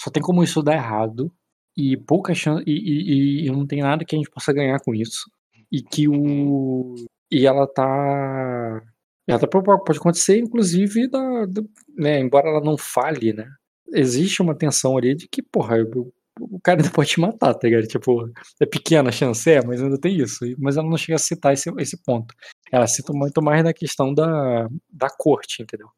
só 0.00 0.10
tem 0.10 0.22
como 0.22 0.44
isso 0.44 0.62
dar 0.62 0.74
errado 0.74 1.32
e 1.76 1.96
pouca 1.96 2.34
chance 2.34 2.62
e, 2.66 2.72
e, 2.72 3.46
e 3.46 3.50
não 3.50 3.66
tem 3.66 3.82
nada 3.82 4.04
que 4.04 4.14
a 4.14 4.18
gente 4.18 4.30
possa 4.30 4.52
ganhar 4.52 4.78
com 4.80 4.94
isso 4.94 5.28
e 5.72 5.82
que 5.82 6.08
o 6.08 6.94
e 7.30 7.46
ela 7.46 7.66
tá 7.66 8.82
ela 9.26 9.38
preocupada, 9.46 9.82
pode 9.84 9.98
acontecer 9.98 10.38
inclusive 10.38 11.08
da, 11.08 11.46
do- 11.46 11.68
né 11.96 12.20
embora 12.20 12.48
ela 12.48 12.60
não 12.60 12.76
fale 12.76 13.32
né 13.32 13.48
existe 13.92 14.42
uma 14.42 14.54
tensão 14.54 14.96
ali 14.96 15.14
de 15.14 15.28
que 15.28 15.42
porra 15.42 15.78
eu- 15.78 16.12
o 16.40 16.58
cara 16.60 16.80
ainda 16.80 16.90
pode 16.92 17.10
te 17.10 17.20
matar 17.20 17.54
tá 17.54 17.66
ligado 17.68 17.86
tipo 17.86 18.28
é 18.60 18.66
pequena 18.66 19.08
a 19.08 19.12
chance 19.12 19.48
é 19.50 19.64
mas 19.64 19.80
ainda 19.82 19.98
tem 19.98 20.16
isso 20.16 20.44
mas 20.58 20.76
ela 20.76 20.88
não 20.88 20.96
chega 20.96 21.14
a 21.14 21.18
citar 21.18 21.52
esse, 21.52 21.70
esse 21.78 21.96
ponto 22.02 22.34
ela 22.72 22.86
cita 22.86 23.12
muito 23.12 23.40
mais 23.42 23.62
na 23.62 23.72
questão 23.72 24.12
da, 24.12 24.68
da 24.90 25.08
corte 25.10 25.62
entendeu 25.62 25.88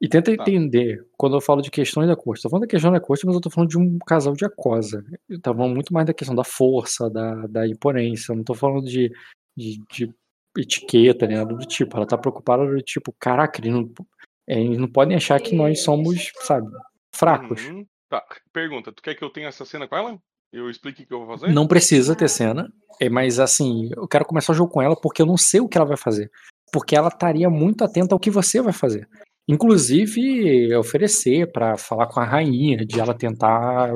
e 0.00 0.08
tenta 0.08 0.26
Tá. 0.36 0.42
entender, 0.44 1.04
quando 1.16 1.34
eu 1.36 1.40
falo 1.40 1.60
de 1.60 1.72
questões 1.72 2.06
da 2.06 2.14
corte, 2.14 2.40
tô 2.42 2.48
falando 2.48 2.66
da 2.66 2.70
questão 2.70 2.92
da 2.92 3.00
corte, 3.00 3.26
mas 3.26 3.34
eu 3.34 3.40
tô 3.40 3.50
falando 3.50 3.68
de 3.70 3.76
um 3.76 3.98
casal 4.06 4.32
de 4.32 4.44
acosa. 4.44 5.04
Eu 5.28 5.40
tava 5.40 5.58
falando 5.58 5.74
muito 5.74 5.92
mais 5.92 6.06
da 6.06 6.14
questão 6.14 6.36
da 6.36 6.44
força, 6.44 7.10
da, 7.10 7.48
da 7.48 7.66
imponência, 7.66 8.30
eu 8.30 8.36
não 8.36 8.44
tô 8.44 8.54
falando 8.54 8.86
de, 8.86 9.10
de, 9.56 9.82
de 9.90 10.14
etiqueta, 10.56 11.26
nem 11.26 11.36
nada 11.36 11.54
do 11.54 11.66
tipo. 11.66 11.96
Ela 11.96 12.06
tá 12.06 12.16
preocupada 12.16 12.66
do 12.66 12.80
tipo, 12.82 13.12
caraca, 13.18 13.60
eles 13.60 13.72
não, 13.72 13.92
é, 14.48 14.60
eles 14.60 14.78
não 14.78 14.88
podem 14.88 15.16
achar 15.16 15.40
que 15.40 15.54
nós 15.54 15.82
somos, 15.82 16.32
sabe, 16.40 16.68
fracos. 17.14 17.64
Uhum. 17.66 17.86
Tá. 18.08 18.24
Pergunta, 18.52 18.92
tu 18.92 19.02
quer 19.02 19.14
que 19.14 19.22
eu 19.22 19.30
tenha 19.30 19.48
essa 19.48 19.64
cena 19.64 19.86
com 19.86 19.96
ela? 19.96 20.18
Eu 20.50 20.70
explique 20.70 21.02
o 21.02 21.06
que 21.06 21.12
eu 21.12 21.26
vou 21.26 21.38
fazer? 21.38 21.52
Não 21.52 21.66
precisa 21.66 22.16
ter 22.16 22.28
cena, 22.28 22.72
é, 22.98 23.08
mas 23.10 23.38
assim, 23.38 23.90
eu 23.94 24.08
quero 24.08 24.24
começar 24.24 24.52
o 24.52 24.56
jogo 24.56 24.72
com 24.72 24.80
ela 24.80 24.96
porque 24.96 25.20
eu 25.20 25.26
não 25.26 25.36
sei 25.36 25.60
o 25.60 25.68
que 25.68 25.76
ela 25.76 25.86
vai 25.86 25.96
fazer. 25.96 26.30
Porque 26.72 26.96
ela 26.96 27.08
estaria 27.08 27.50
muito 27.50 27.84
atenta 27.84 28.14
ao 28.14 28.18
que 28.18 28.30
você 28.30 28.62
vai 28.62 28.72
fazer. 28.72 29.06
Inclusive, 29.46 30.74
oferecer 30.76 31.50
pra 31.50 31.76
falar 31.78 32.06
com 32.06 32.20
a 32.20 32.24
rainha, 32.24 32.84
de 32.84 33.00
ela 33.00 33.14
tentar 33.14 33.90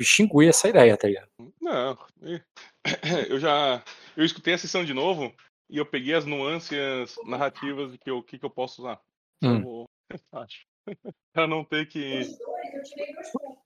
extinguir 0.00 0.48
essa 0.48 0.68
ideia, 0.68 0.96
tá 0.96 1.08
ligado? 1.08 1.28
Não. 1.60 1.98
Eu 3.28 3.40
já. 3.40 3.82
Eu 4.16 4.24
escutei 4.24 4.54
a 4.54 4.58
sessão 4.58 4.84
de 4.84 4.94
novo 4.94 5.32
e 5.68 5.76
eu 5.78 5.86
peguei 5.86 6.14
as 6.14 6.24
nuances 6.24 7.16
narrativas 7.26 7.92
de 7.92 7.98
que 7.98 8.10
eu, 8.10 8.22
que, 8.22 8.38
que 8.38 8.44
eu 8.44 8.50
posso 8.50 8.82
usar. 8.82 9.00
Eu 9.42 9.50
Hum. 9.50 9.62
vou- 9.62 9.84
acho. 10.32 10.66
pra 11.32 11.46
não 11.46 11.62
ter 11.64 11.86
que. 11.86 12.22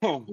Bom, 0.01 0.25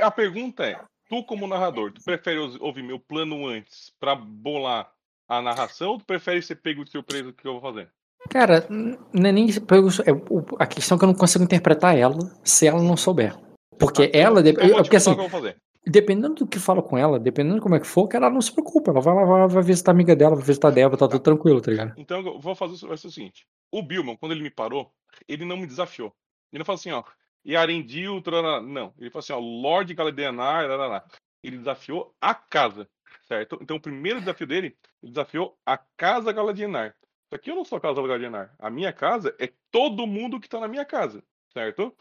a 0.00 0.10
pergunta 0.10 0.64
é: 0.66 0.80
tu, 1.08 1.24
como 1.24 1.46
narrador, 1.46 1.92
tu 1.92 2.02
prefere 2.04 2.38
ouvi- 2.38 2.58
ouvir 2.60 2.82
meu 2.82 2.98
plano 3.00 3.46
antes 3.46 3.90
pra 3.98 4.14
bolar 4.14 4.92
a 5.26 5.40
narração 5.42 5.92
ou 5.92 5.98
tu 5.98 6.04
prefere 6.04 6.42
ser 6.42 6.56
pego 6.56 6.84
de 6.84 6.90
surpresa 6.90 7.24
do 7.24 7.32
que 7.32 7.46
eu 7.46 7.52
vou 7.52 7.62
fazer? 7.62 7.90
Cara, 8.30 8.66
não 8.68 9.28
é 9.30 9.32
nem 9.32 9.46
pego- 9.60 9.88
é 10.04 10.12
o- 10.12 10.44
a 10.58 10.66
questão 10.66 10.96
é 10.96 10.98
que 10.98 11.04
eu 11.04 11.08
não 11.08 11.14
consigo 11.14 11.44
interpretar 11.44 11.96
ela 11.96 12.18
se 12.44 12.66
ela 12.66 12.82
não 12.82 12.96
souber. 12.96 13.34
Porque 13.78 14.08
Tá, 14.08 14.18
ela, 14.18 14.40
então 14.40 14.62
eu 14.62 14.70
vou 14.70 14.80
é 14.80 14.82
te 14.82 14.86
porque 14.86 14.96
assim, 14.96 15.12
o 15.12 15.14
que 15.14 15.20
eu 15.20 15.28
vou 15.28 15.40
fazer. 15.40 15.56
Dependendo 15.90 16.34
do 16.34 16.46
que 16.46 16.58
fala 16.58 16.82
com 16.82 16.96
ela, 16.96 17.18
dependendo 17.18 17.56
de 17.56 17.60
como 17.60 17.74
é 17.74 17.80
que 17.80 17.86
for, 17.86 18.06
cara, 18.08 18.26
ela 18.26 18.34
não 18.34 18.40
se 18.40 18.52
preocupa. 18.52 18.90
Ela 18.90 19.00
vai 19.00 19.14
lá, 19.14 19.24
vai, 19.24 19.48
vai 19.48 19.62
visitar 19.62 19.92
a 19.92 19.94
amiga 19.94 20.14
dela, 20.14 20.36
vai 20.36 20.44
visitar 20.44 20.68
a 20.68 20.70
Débora, 20.70 20.96
tá 20.96 21.08
tudo 21.08 21.22
tranquilo, 21.22 21.60
tá 21.60 21.70
ligado? 21.70 21.94
Então 21.96 22.20
eu 22.20 22.38
vou 22.38 22.54
fazer 22.54 22.86
vai 22.86 22.96
ser 22.96 23.08
o 23.08 23.10
seguinte: 23.10 23.46
o 23.72 23.82
Billman, 23.82 24.16
quando 24.16 24.32
ele 24.32 24.42
me 24.42 24.50
parou, 24.50 24.92
ele 25.26 25.44
não 25.44 25.56
me 25.56 25.66
desafiou. 25.66 26.14
Ele 26.52 26.60
não 26.60 26.64
falou 26.64 26.78
assim, 26.78 26.90
ó, 26.90 27.02
e 27.44 27.56
Arendil, 27.56 28.20
trará. 28.20 28.60
não. 28.60 28.92
Ele 28.98 29.10
falou 29.10 29.20
assim, 29.20 29.32
ó, 29.32 29.38
Lord 29.38 29.94
tarará. 29.94 31.04
ele 31.42 31.58
desafiou 31.58 32.14
a 32.20 32.34
casa, 32.34 32.88
certo? 33.26 33.58
Então 33.60 33.76
o 33.76 33.80
primeiro 33.80 34.20
desafio 34.20 34.46
dele, 34.46 34.76
ele 35.02 35.12
desafiou 35.12 35.56
a 35.64 35.76
casa 35.76 36.32
Galadienar. 36.32 36.94
Só 37.30 37.38
que 37.38 37.50
eu 37.50 37.54
não 37.54 37.64
sou 37.64 37.78
a 37.78 37.80
casa 37.80 38.00
Galadienar. 38.00 38.54
A 38.58 38.70
minha 38.70 38.92
casa 38.92 39.34
é 39.38 39.52
todo 39.70 40.06
mundo 40.06 40.40
que 40.40 40.48
tá 40.48 40.58
na 40.60 40.68
minha 40.68 40.84
casa, 40.84 41.22
certo? 41.52 41.94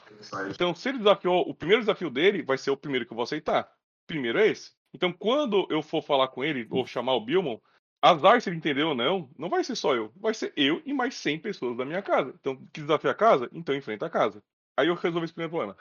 Então 0.50 0.74
se 0.74 0.90
ele 0.90 1.00
desafiou, 1.00 1.48
o 1.48 1.54
primeiro 1.54 1.82
desafio 1.82 2.10
dele 2.10 2.42
vai 2.42 2.58
ser 2.58 2.72
o 2.72 2.78
primeiro 2.78 3.06
que 3.06 3.12
eu 3.12 3.16
vou 3.16 3.24
aceitar. 3.24 3.70
Primeiro 4.08 4.40
é 4.40 4.48
esse. 4.48 4.72
Então 4.94 5.12
quando 5.12 5.68
eu 5.70 5.84
for 5.84 6.02
falar 6.02 6.30
com 6.30 6.44
ele, 6.44 6.66
ou 6.70 6.88
chamar 6.88 7.14
o 7.14 7.24
Billman, 7.24 7.60
Azar 8.02 8.42
se 8.42 8.50
ele 8.50 8.58
entendeu 8.58 8.90
ou 8.90 8.96
não, 8.96 9.30
não 9.38 9.50
vai 9.50 9.64
ser 9.64 9.76
só 9.76 9.96
eu. 9.96 10.12
Vai 10.16 10.34
ser 10.34 10.54
eu 10.56 10.82
e 10.86 10.94
mais 10.94 11.16
100 11.16 11.40
pessoas 11.40 11.78
da 11.78 11.86
minha 11.86 12.02
casa. 12.02 12.34
Então, 12.40 12.56
que 12.72 12.82
desafia 12.82 13.12
a 13.12 13.16
casa? 13.16 13.50
Então 13.52 13.76
enfrenta 13.76 14.06
a 14.06 14.10
casa. 14.10 14.42
Aí 14.78 14.88
eu 14.88 14.96
resolvi 14.96 15.26
esse 15.26 15.34
primeiro 15.34 15.52
problema. 15.52 15.76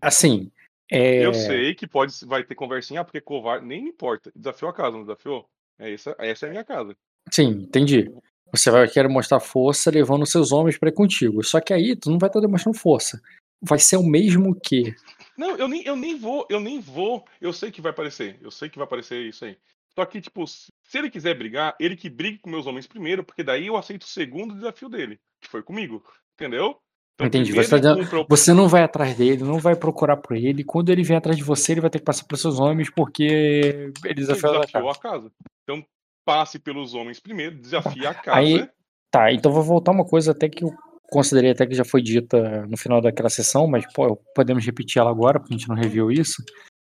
Assim, 0.00 0.50
é, 0.90 1.24
Eu 1.24 1.32
sei 1.32 1.74
que 1.74 1.86
pode, 1.86 2.12
vai 2.26 2.44
ter 2.44 2.54
conversinha, 2.54 3.00
ah, 3.00 3.04
porque 3.04 3.18
covarde, 3.18 3.64
nem 3.64 3.82
me 3.82 3.88
importa. 3.88 4.30
Desafiou 4.36 4.70
a 4.70 4.74
casa, 4.74 4.96
não 4.96 5.04
desafiou? 5.04 5.48
É 5.78 5.90
essa, 5.90 6.14
essa 6.18 6.44
é 6.44 6.48
a 6.48 6.52
minha 6.52 6.64
casa. 6.64 6.94
sim, 7.30 7.48
entendi. 7.48 8.12
Você 8.52 8.70
vai 8.70 8.86
querer 8.86 9.08
mostrar 9.08 9.40
força 9.40 9.90
levando 9.90 10.26
seus 10.26 10.52
homens 10.52 10.76
pra 10.76 10.90
ir 10.90 10.92
contigo. 10.92 11.42
Só 11.42 11.58
que 11.58 11.72
aí 11.72 11.96
tu 11.96 12.10
não 12.10 12.18
vai 12.18 12.28
estar 12.28 12.40
demonstrando 12.40 12.76
força. 12.76 13.18
Vai 13.62 13.78
ser 13.78 13.96
o 13.96 14.02
mesmo 14.02 14.54
que. 14.54 14.94
Não, 15.36 15.56
eu 15.56 15.66
nem, 15.68 15.82
eu 15.84 15.96
nem 15.96 16.18
vou, 16.18 16.46
eu 16.50 16.60
nem 16.60 16.78
vou. 16.80 17.24
Eu 17.40 17.52
sei 17.52 17.70
que 17.70 17.80
vai 17.80 17.90
aparecer. 17.90 18.38
Eu 18.40 18.50
sei 18.50 18.68
que 18.68 18.76
vai 18.78 18.84
aparecer 18.84 19.24
isso 19.26 19.44
aí. 19.44 19.56
Só 19.94 20.04
que, 20.06 20.20
tipo, 20.20 20.46
se 20.46 20.70
ele 20.94 21.10
quiser 21.10 21.36
brigar, 21.36 21.74
ele 21.78 21.96
que 21.96 22.08
brigue 22.08 22.38
com 22.38 22.48
meus 22.50 22.66
homens 22.66 22.86
primeiro, 22.86 23.22
porque 23.24 23.42
daí 23.42 23.66
eu 23.66 23.76
aceito 23.76 24.02
o 24.02 24.06
segundo 24.08 24.54
desafio 24.54 24.88
dele, 24.88 25.18
que 25.40 25.48
foi 25.48 25.62
comigo. 25.62 26.02
Entendeu? 26.34 26.76
Então, 27.14 27.26
Entendi, 27.26 27.52
você 27.52 27.68
tá 27.68 27.76
dizendo- 27.78 28.26
Você 28.28 28.52
não 28.54 28.66
vai 28.68 28.82
atrás 28.82 29.14
dele, 29.16 29.44
não 29.44 29.58
vai 29.58 29.76
procurar 29.76 30.16
por 30.16 30.34
ele. 30.34 30.64
Quando 30.64 30.88
ele 30.90 31.02
vier 31.02 31.18
atrás 31.18 31.36
de 31.36 31.44
você, 31.44 31.72
ele 31.72 31.82
vai 31.82 31.90
ter 31.90 31.98
que 31.98 32.04
passar 32.06 32.24
pelos 32.24 32.40
seus 32.40 32.58
homens 32.58 32.90
porque 32.90 33.22
ele 33.22 33.92
Ele 34.04 34.14
desafiou 34.14 34.56
a 34.56 34.60
desafiou 34.60 34.86
casa. 34.92 34.98
a 34.98 35.02
casa. 35.02 35.32
Então, 35.62 35.86
passe 36.24 36.58
pelos 36.58 36.94
homens 36.94 37.20
primeiro, 37.20 37.56
desafie 37.60 38.06
a 38.06 38.14
casa. 38.14 38.38
Aí- 38.38 38.68
Tá, 39.10 39.30
então 39.30 39.52
vou 39.52 39.62
voltar 39.62 39.90
uma 39.92 40.06
coisa 40.06 40.30
até 40.32 40.48
que 40.48 40.64
eu 40.64 40.74
considerei 41.12 41.50
até 41.52 41.66
que 41.66 41.74
já 41.74 41.84
foi 41.84 42.02
dita 42.02 42.66
no 42.66 42.76
final 42.76 43.00
daquela 43.00 43.28
sessão, 43.30 43.66
mas 43.66 43.84
pô, 43.92 44.16
podemos 44.34 44.64
repetir 44.64 45.00
ela 45.00 45.10
agora, 45.10 45.38
porque 45.38 45.54
a 45.54 45.58
gente 45.58 45.68
não 45.68 45.76
reviu 45.76 46.10
isso. 46.10 46.42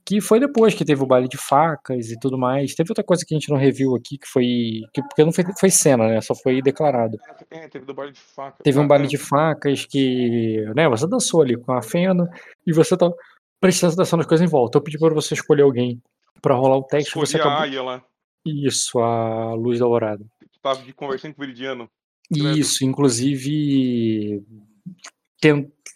Que 0.04 0.20
foi 0.20 0.40
depois 0.40 0.74
que 0.74 0.84
teve 0.84 1.02
o 1.04 1.06
baile 1.06 1.28
de 1.28 1.38
facas 1.38 2.10
e 2.10 2.20
tudo 2.20 2.36
mais. 2.38 2.74
Teve 2.74 2.90
outra 2.92 3.04
coisa 3.04 3.24
que 3.26 3.36
a 3.36 3.38
gente 3.38 3.50
não 3.52 3.58
reviu 3.58 3.96
aqui, 3.96 4.18
que 4.18 4.28
foi. 4.28 4.82
Que, 4.94 5.02
porque 5.04 5.24
não 5.24 5.32
foi, 5.32 5.44
foi 5.60 5.70
cena, 5.70 6.08
né? 6.08 6.20
Só 6.22 6.34
foi 6.34 6.60
declarado. 6.60 7.18
É, 7.52 7.68
teve 7.68 7.86
do 7.86 7.94
baile 7.94 8.12
de 8.12 8.20
faca. 8.20 8.58
Teve 8.64 8.80
um 8.80 8.84
Ah, 8.84 8.88
baile 8.88 9.06
é. 9.06 9.08
de 9.08 9.18
facas 9.18 9.86
que. 9.86 10.66
né, 10.76 10.90
você 10.90 11.08
dançou 11.08 11.42
ali 11.44 11.56
com 11.56 11.72
a 11.72 11.84
Fena 11.84 12.28
e 12.66 12.74
você 12.74 12.98
tá 12.98 13.12
prestando 13.60 13.94
atenção 13.94 14.18
nas 14.18 14.26
coisas 14.26 14.46
em 14.46 14.50
volta. 14.50 14.80
Eu 14.80 14.82
pedi 14.82 14.98
pra 14.98 15.14
você 15.14 15.36
escolher 15.36 15.62
alguém 15.62 16.02
pra 16.42 16.56
rolar 16.56 16.78
o 16.78 16.84
teste, 16.84 17.10
Escolhi 17.10 17.28
você 17.28 17.38
a 17.38 17.42
acabou. 17.42 17.60
Aya 17.60 17.84
lá, 17.84 18.04
Isso, 18.44 18.98
a 19.00 19.54
luz 19.54 19.78
da 19.78 19.86
dourada. 19.86 20.26
tava 20.64 20.82
conversando 20.96 21.36
com 21.36 21.44
o 21.44 21.46
Viridiano. 21.46 21.88
Credo. 22.34 22.58
Isso, 22.58 22.86
inclusive 22.86 24.44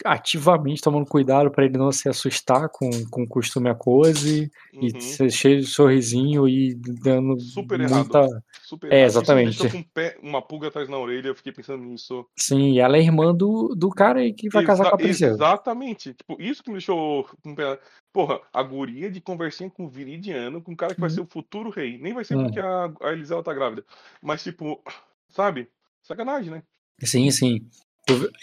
ativamente 0.04 0.82
tomando 0.82 1.06
cuidado 1.06 1.50
para 1.50 1.66
ele 1.66 1.78
não 1.78 1.92
se 1.92 2.10
assustar 2.10 2.68
com, 2.70 2.90
com 3.10 3.24
o 3.24 3.28
costume 3.28 3.70
a 3.70 3.76
coisa 3.76 4.28
e 4.28 4.50
Uhum. 4.74 5.00
ser 5.00 5.32
cheio 5.32 5.62
de 5.62 5.68
sorrisinho 5.68 6.48
e 6.50 6.76
dando 6.76 7.40
Super 7.40 7.80
muita. 7.80 7.94
errado. 8.20 8.44
Super 8.64 8.92
É, 8.92 8.96
errado. 8.98 9.06
Exatamente. 9.06 9.70
com 9.70 9.78
um 9.78 9.84
pé- 9.84 10.18
uma 10.22 10.42
pulga 10.42 10.68
atrás 10.68 10.90
na 10.90 10.98
orelha, 10.98 11.30
eu 11.30 11.36
fiquei 11.36 11.54
pensando 11.54 11.84
nisso. 11.86 12.26
Sim, 12.36 12.72
e 12.74 12.80
ela 12.80 12.98
é 12.98 13.02
irmã 13.02 13.34
do, 13.34 13.74
do 13.76 13.90
cara 13.90 14.20
aí 14.20 14.34
que 14.34 14.50
vai 14.50 14.66
casar 14.66 14.84
Exa- 14.84 14.90
com 14.90 14.96
a 14.96 15.00
princesa. 15.00 15.34
Exatamente. 15.36 16.14
Tipo, 16.14 16.42
isso 16.42 16.62
que 16.62 16.70
me 16.70 16.76
deixou 16.76 17.24
com 17.42 17.52
o 17.52 17.56
pé. 17.56 17.80
Porra, 18.12 18.42
a 18.54 18.64
guria 18.64 19.10
de 19.10 19.22
conversinha 19.22 19.70
com 19.70 19.86
o 19.86 19.90
Viridiano, 19.90 20.62
com 20.62 20.74
o 20.74 20.78
cara 20.78 20.94
que 20.94 21.00
vai 21.00 21.10
Uhum. 21.10 21.16
ser 21.16 21.22
o 21.22 21.28
futuro 21.28 21.70
rei. 21.70 21.98
Nem 22.00 22.14
vai 22.14 22.26
ser 22.26 22.36
Uhum. 22.36 22.46
porque 22.46 22.60
a, 22.60 22.92
a 23.02 23.12
Elisela 23.14 23.44
tá 23.44 23.54
grávida. 23.54 23.86
Mas, 24.22 24.44
tipo, 24.44 24.82
sabe? 25.30 25.70
Sacanagem, 26.06 26.52
né? 26.52 26.64
Sim, 27.04 27.32
sim. 27.32 27.68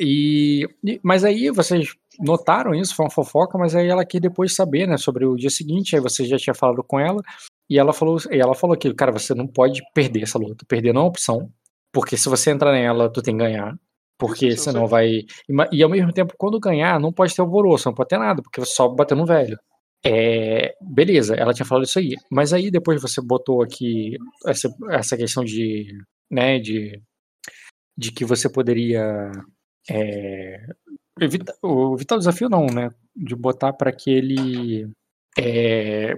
E, 0.00 0.66
mas 1.02 1.22
aí 1.22 1.48
vocês 1.50 1.94
notaram 2.18 2.74
isso, 2.74 2.96
foi 2.96 3.06
uma 3.06 3.10
fofoca, 3.10 3.56
mas 3.56 3.76
aí 3.76 3.86
ela 3.86 4.04
quis 4.04 4.20
depois 4.20 4.54
saber, 4.54 4.88
né, 4.88 4.96
sobre 4.96 5.24
o 5.24 5.36
dia 5.36 5.50
seguinte, 5.50 5.94
aí 5.94 6.02
você 6.02 6.24
já 6.24 6.36
tinha 6.36 6.54
falado 6.54 6.82
com 6.82 6.98
ela, 6.98 7.22
e 7.70 7.78
ela 7.78 7.92
falou, 7.92 8.18
e 8.30 8.38
ela 8.38 8.54
falou 8.54 8.76
que, 8.76 8.92
cara, 8.92 9.12
você 9.12 9.34
não 9.34 9.46
pode 9.46 9.80
perder 9.94 10.24
essa 10.24 10.38
luta, 10.38 10.66
perder 10.66 10.92
não 10.92 11.02
é 11.02 11.04
uma 11.04 11.10
opção, 11.10 11.48
porque 11.92 12.16
se 12.16 12.28
você 12.28 12.50
entrar 12.50 12.72
nela, 12.72 13.10
tu 13.10 13.22
tem 13.22 13.36
que 13.36 13.44
ganhar, 13.44 13.78
porque 14.18 14.48
Isso, 14.48 14.64
senão 14.64 14.86
vai, 14.88 15.20
e 15.70 15.82
ao 15.82 15.88
mesmo 15.88 16.12
tempo, 16.12 16.34
quando 16.36 16.58
ganhar, 16.58 16.98
não 16.98 17.12
pode 17.12 17.34
ter 17.34 17.42
alvoroço, 17.42 17.88
não 17.88 17.94
pode 17.94 18.08
ter 18.08 18.18
nada, 18.18 18.42
porque 18.42 18.60
você 18.60 18.74
só 18.74 18.88
bater 18.88 19.16
no 19.16 19.24
velho. 19.24 19.56
É, 20.04 20.74
beleza, 20.80 21.36
ela 21.36 21.54
tinha 21.54 21.64
falado 21.64 21.84
isso 21.84 22.00
aí, 22.00 22.16
mas 22.28 22.52
aí 22.52 22.72
depois 22.72 23.00
você 23.00 23.20
botou 23.22 23.62
aqui 23.62 24.16
essa, 24.44 24.68
essa 24.90 25.16
questão 25.16 25.44
de, 25.44 25.86
né, 26.28 26.58
de 26.58 27.00
de 28.02 28.12
que 28.12 28.24
você 28.24 28.48
poderia 28.48 29.30
é, 29.90 30.66
evita- 31.20 31.54
o 31.62 31.94
evitar 31.94 32.16
o 32.16 32.18
desafio 32.18 32.48
não, 32.48 32.66
né? 32.66 32.90
De 33.14 33.34
botar 33.36 33.72
para 33.72 33.92
que 33.92 34.10
ele 34.10 34.88
é, 35.38 36.14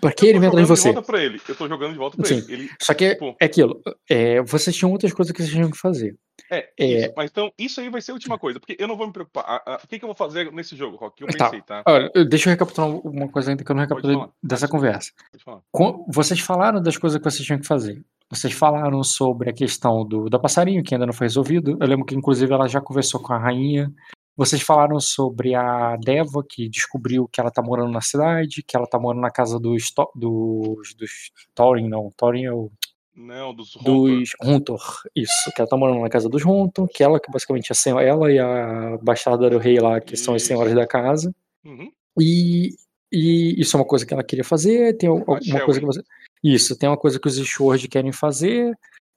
para 0.00 0.12
que 0.12 0.26
ele 0.26 0.38
atrás 0.38 0.40
de 0.40 0.46
jogando 0.46 0.62
de 0.62 0.68
você. 0.68 0.92
volta 0.92 1.02
pra 1.06 1.22
ele. 1.22 1.40
Eu 1.48 1.56
tô 1.56 1.68
jogando 1.68 1.92
de 1.92 1.98
volta 1.98 2.16
pra 2.16 2.26
Sim. 2.26 2.36
ele. 2.48 2.52
ele. 2.52 2.70
Só 2.80 2.94
que 2.94 3.10
Tipo- 3.14 3.36
é 3.40 3.44
aquilo. 3.44 3.82
É, 4.08 4.40
vocês 4.42 4.76
tinham 4.76 4.92
outras 4.92 5.12
coisas 5.12 5.32
que 5.32 5.42
vocês 5.42 5.52
tinham 5.52 5.70
que 5.70 5.76
fazer. 5.78 6.16
É, 6.50 6.68
É. 6.78 6.86
isso. 6.86 7.12
Mas 7.16 7.30
então, 7.30 7.52
isso 7.58 7.80
aí 7.80 7.90
vai 7.90 8.00
ser 8.00 8.12
a 8.12 8.14
última 8.14 8.38
coisa, 8.38 8.60
porque 8.60 8.76
eu 8.78 8.86
não 8.86 8.96
vou 8.96 9.06
me 9.08 9.12
preocupar. 9.12 9.44
A- 9.44 9.62
a- 9.74 9.80
O 9.84 9.88
que, 9.88 9.98
que 9.98 10.04
eu 10.04 10.08
vou 10.08 10.14
fazer 10.14 10.52
nesse 10.52 10.76
jogo, 10.76 10.96
Rock? 10.96 11.20
Eu 11.22 11.28
Tá. 11.28 11.46
pensei, 11.46 11.62
tá? 11.62 11.82
Olha, 11.86 12.10
eu- 12.14 12.24
deixa 12.24 12.48
eu 12.48 12.52
recapitular 12.52 12.88
uma 12.90 13.28
coisa 13.28 13.50
ainda 13.50 13.64
que 13.64 13.70
eu 13.70 13.74
não 13.74 13.82
recapitulei 13.82 14.16
dessa 14.42 14.68
conversa. 14.68 15.10
Com- 15.72 16.06
vocês 16.08 16.38
falaram 16.40 16.80
das 16.80 16.96
coisas 16.96 17.18
que 17.18 17.24
vocês 17.28 17.44
tinham 17.44 17.60
que 17.60 17.66
fazer. 17.66 18.00
Vocês 18.30 18.52
falaram 18.52 19.02
sobre 19.02 19.48
a 19.50 19.52
questão 19.52 20.04
do 20.06 20.28
da 20.28 20.38
passarinho, 20.38 20.82
que 20.82 20.94
ainda 20.94 21.06
não 21.06 21.12
foi 21.12 21.26
resolvido. 21.26 21.76
Eu 21.80 21.86
lembro 21.86 22.04
que, 22.04 22.14
inclusive, 22.14 22.52
ela 22.52 22.68
já 22.68 22.80
conversou 22.80 23.20
com 23.20 23.32
a 23.32 23.38
rainha. 23.38 23.90
Vocês 24.36 24.62
falaram 24.62 25.00
sobre 25.00 25.54
a 25.54 25.96
Deva, 25.96 26.44
que 26.48 26.68
descobriu 26.68 27.26
que 27.26 27.40
ela 27.40 27.50
tá 27.50 27.60
morando 27.62 27.90
na 27.90 28.00
cidade, 28.00 28.62
que 28.62 28.76
ela 28.76 28.86
tá 28.86 28.98
morando 28.98 29.20
na 29.22 29.30
casa 29.30 29.58
dos, 29.58 29.90
To- 29.90 30.12
dos, 30.14 30.94
dos 30.94 31.10
Thorin, 31.54 31.88
não. 31.88 32.10
Thorin 32.16 32.44
é 32.44 32.52
o 32.52 32.70
Não, 33.16 33.52
dos 33.82 34.30
Huntor, 34.40 34.80
isso, 35.16 35.50
que 35.56 35.60
ela 35.60 35.68
tá 35.68 35.76
morando 35.76 36.00
na 36.02 36.08
casa 36.08 36.28
dos 36.28 36.44
Huntor, 36.44 36.86
que 36.86 37.02
ela 37.02 37.18
que 37.18 37.32
basicamente 37.32 37.72
é 37.72 38.06
ela 38.06 38.30
e 38.30 38.38
a 38.38 38.96
bastarda 39.02 39.50
do 39.50 39.58
rei 39.58 39.80
lá, 39.80 40.00
que 40.00 40.16
são 40.16 40.34
as 40.34 40.42
Isso. 40.42 40.48
senhoras 40.48 40.72
da 40.72 40.86
casa. 40.86 41.34
Uhum. 41.64 41.90
E, 42.20 42.76
e 43.10 43.60
isso 43.60 43.76
é 43.76 43.80
uma 43.80 43.86
coisa 43.86 44.06
que 44.06 44.14
ela 44.14 44.22
queria 44.22 44.44
fazer, 44.44 44.96
tem 44.98 45.08
al- 45.08 45.24
alguma 45.26 45.64
coisa 45.64 45.80
que 45.80 45.86
você. 45.86 46.00
Isso, 46.42 46.76
tem 46.78 46.88
uma 46.88 46.96
coisa 46.96 47.18
que 47.20 47.28
os 47.28 47.36
Sword 47.36 47.88
querem 47.88 48.12
fazer. 48.12 48.72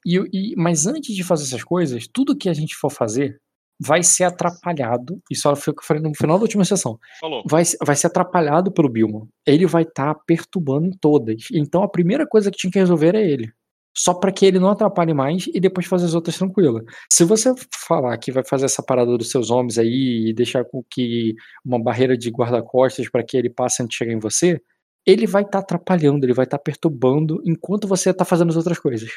E, 0.06 0.18
e, 0.34 0.56
mas 0.56 0.88
antes 0.88 1.16
de 1.16 1.24
fazer 1.24 1.44
essas 1.44 1.64
coisas, 1.64 2.08
tudo 2.12 2.36
que 2.38 2.50
a 2.50 2.54
gente 2.54 2.76
for 2.76 2.90
fazer 2.90 3.40
vai 3.80 4.04
ser 4.04 4.26
atrapalhado. 4.26 5.20
Isso 5.30 5.48
ela 5.48 5.56
foi 5.56 5.74
o 5.74 5.76
que 5.76 5.82
eu 5.82 5.88
falei 5.88 6.04
no 6.04 6.16
final 6.16 6.38
da 6.38 6.44
última 6.44 6.64
sessão. 6.64 7.00
Falou. 7.20 7.44
Vai, 7.50 7.64
vai 7.84 7.96
ser 7.96 8.08
atrapalhado 8.08 8.72
pelo 8.72 8.90
Bilmo. 8.90 9.28
Ele 9.46 9.66
vai 9.66 9.84
estar 9.84 10.14
perturbando 10.26 10.88
em 10.88 10.98
todas. 11.00 11.48
Então 11.52 11.82
a 11.84 11.90
primeira 11.90 12.28
coisa 12.28 12.52
que 12.52 12.58
tinha 12.58 12.72
que 12.72 12.80
resolver 12.80 13.16
é 13.16 13.28
ele. 13.28 13.52
só 13.96 14.14
para 14.14 14.32
que 14.32 14.46
ele 14.46 14.60
não 14.60 14.70
atrapalhe 14.70 15.14
mais 15.14 15.48
e 15.54 15.60
depois 15.60 15.86
fazer 15.86 16.06
as 16.06 16.14
outras 16.14 16.38
tranquila. 16.38 16.82
Se 17.12 17.24
você 17.26 17.54
falar 17.88 18.18
que 18.18 18.32
vai 18.32 18.44
fazer 18.44 18.66
essa 18.66 18.82
parada 18.82 19.18
dos 19.18 19.30
seus 19.30 19.50
homens 19.50 19.78
aí 19.78 20.30
e 20.30 20.34
deixar 20.34 20.64
com 20.66 20.84
que 20.90 21.36
uma 21.66 21.82
barreira 21.82 22.18
de 22.18 22.30
guarda-costas 22.30 23.10
para 23.10 23.24
que 23.24 23.38
ele 23.38 23.50
passe 23.50 23.84
antes 23.84 23.94
de 23.94 23.98
chegar 23.98 24.14
em 24.14 24.20
você, 24.20 24.62
ele 25.06 25.28
vai 25.28 25.42
estar 25.42 25.54
tá 25.54 25.60
atrapalhando, 25.60 26.26
ele 26.26 26.34
vai 26.34 26.46
estar 26.46 26.58
tá 26.58 26.64
perturbando 26.64 27.42
enquanto 27.46 27.88
você 27.88 28.14
tá 28.14 28.26
fazendo 28.26 28.50
as 28.50 28.58
outras 28.58 28.80
coisas. 28.80 29.12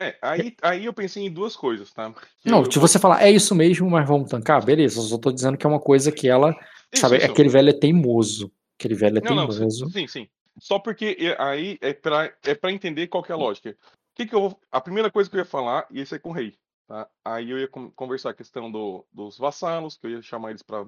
É, 0.00 0.16
aí, 0.22 0.54
aí 0.62 0.84
eu 0.84 0.92
pensei 0.92 1.24
em 1.24 1.30
duas 1.30 1.56
coisas, 1.56 1.92
tá? 1.92 2.12
Que 2.40 2.48
não, 2.48 2.62
eu, 2.62 2.70
se 2.70 2.78
você 2.78 2.98
falar, 2.98 3.22
é 3.22 3.30
isso 3.30 3.54
mesmo, 3.54 3.90
mas 3.90 4.06
vamos 4.06 4.30
tancar, 4.30 4.64
beleza, 4.64 5.00
eu 5.00 5.02
só 5.02 5.18
tô 5.18 5.32
dizendo 5.32 5.58
que 5.58 5.66
é 5.66 5.68
uma 5.68 5.80
coisa 5.80 6.12
que 6.12 6.28
ela, 6.28 6.50
isso, 6.92 7.00
sabe, 7.00 7.16
isso. 7.16 7.26
aquele 7.26 7.48
velho 7.48 7.70
é 7.70 7.72
teimoso. 7.72 8.52
Aquele 8.78 8.94
velho 8.94 9.18
é 9.18 9.20
não, 9.20 9.48
teimoso. 9.48 9.84
Não, 9.84 9.90
sim, 9.90 10.06
sim. 10.06 10.28
Só 10.60 10.78
porque 10.78 11.16
aí 11.38 11.78
é 11.80 11.92
pra, 11.92 12.32
é 12.44 12.54
pra 12.54 12.72
entender 12.72 13.08
qual 13.08 13.24
é 13.28 13.32
a 13.32 13.36
lógica. 13.36 13.70
O 13.70 13.74
que 14.14 14.26
que 14.26 14.34
eu 14.34 14.56
a 14.70 14.80
primeira 14.80 15.10
coisa 15.10 15.28
que 15.28 15.36
eu 15.36 15.40
ia 15.40 15.44
falar, 15.44 15.86
e 15.90 16.00
esse 16.00 16.14
é 16.14 16.18
com 16.18 16.30
o 16.30 16.32
rei, 16.32 16.56
tá? 16.86 17.08
Aí 17.24 17.50
eu 17.50 17.58
ia 17.58 17.68
conversar 17.68 18.30
a 18.30 18.34
questão 18.34 18.70
do, 18.70 19.04
dos 19.12 19.36
vassalos, 19.36 19.96
que 19.96 20.06
eu 20.06 20.10
ia 20.12 20.22
chamar 20.22 20.50
eles 20.50 20.62
pra, 20.62 20.84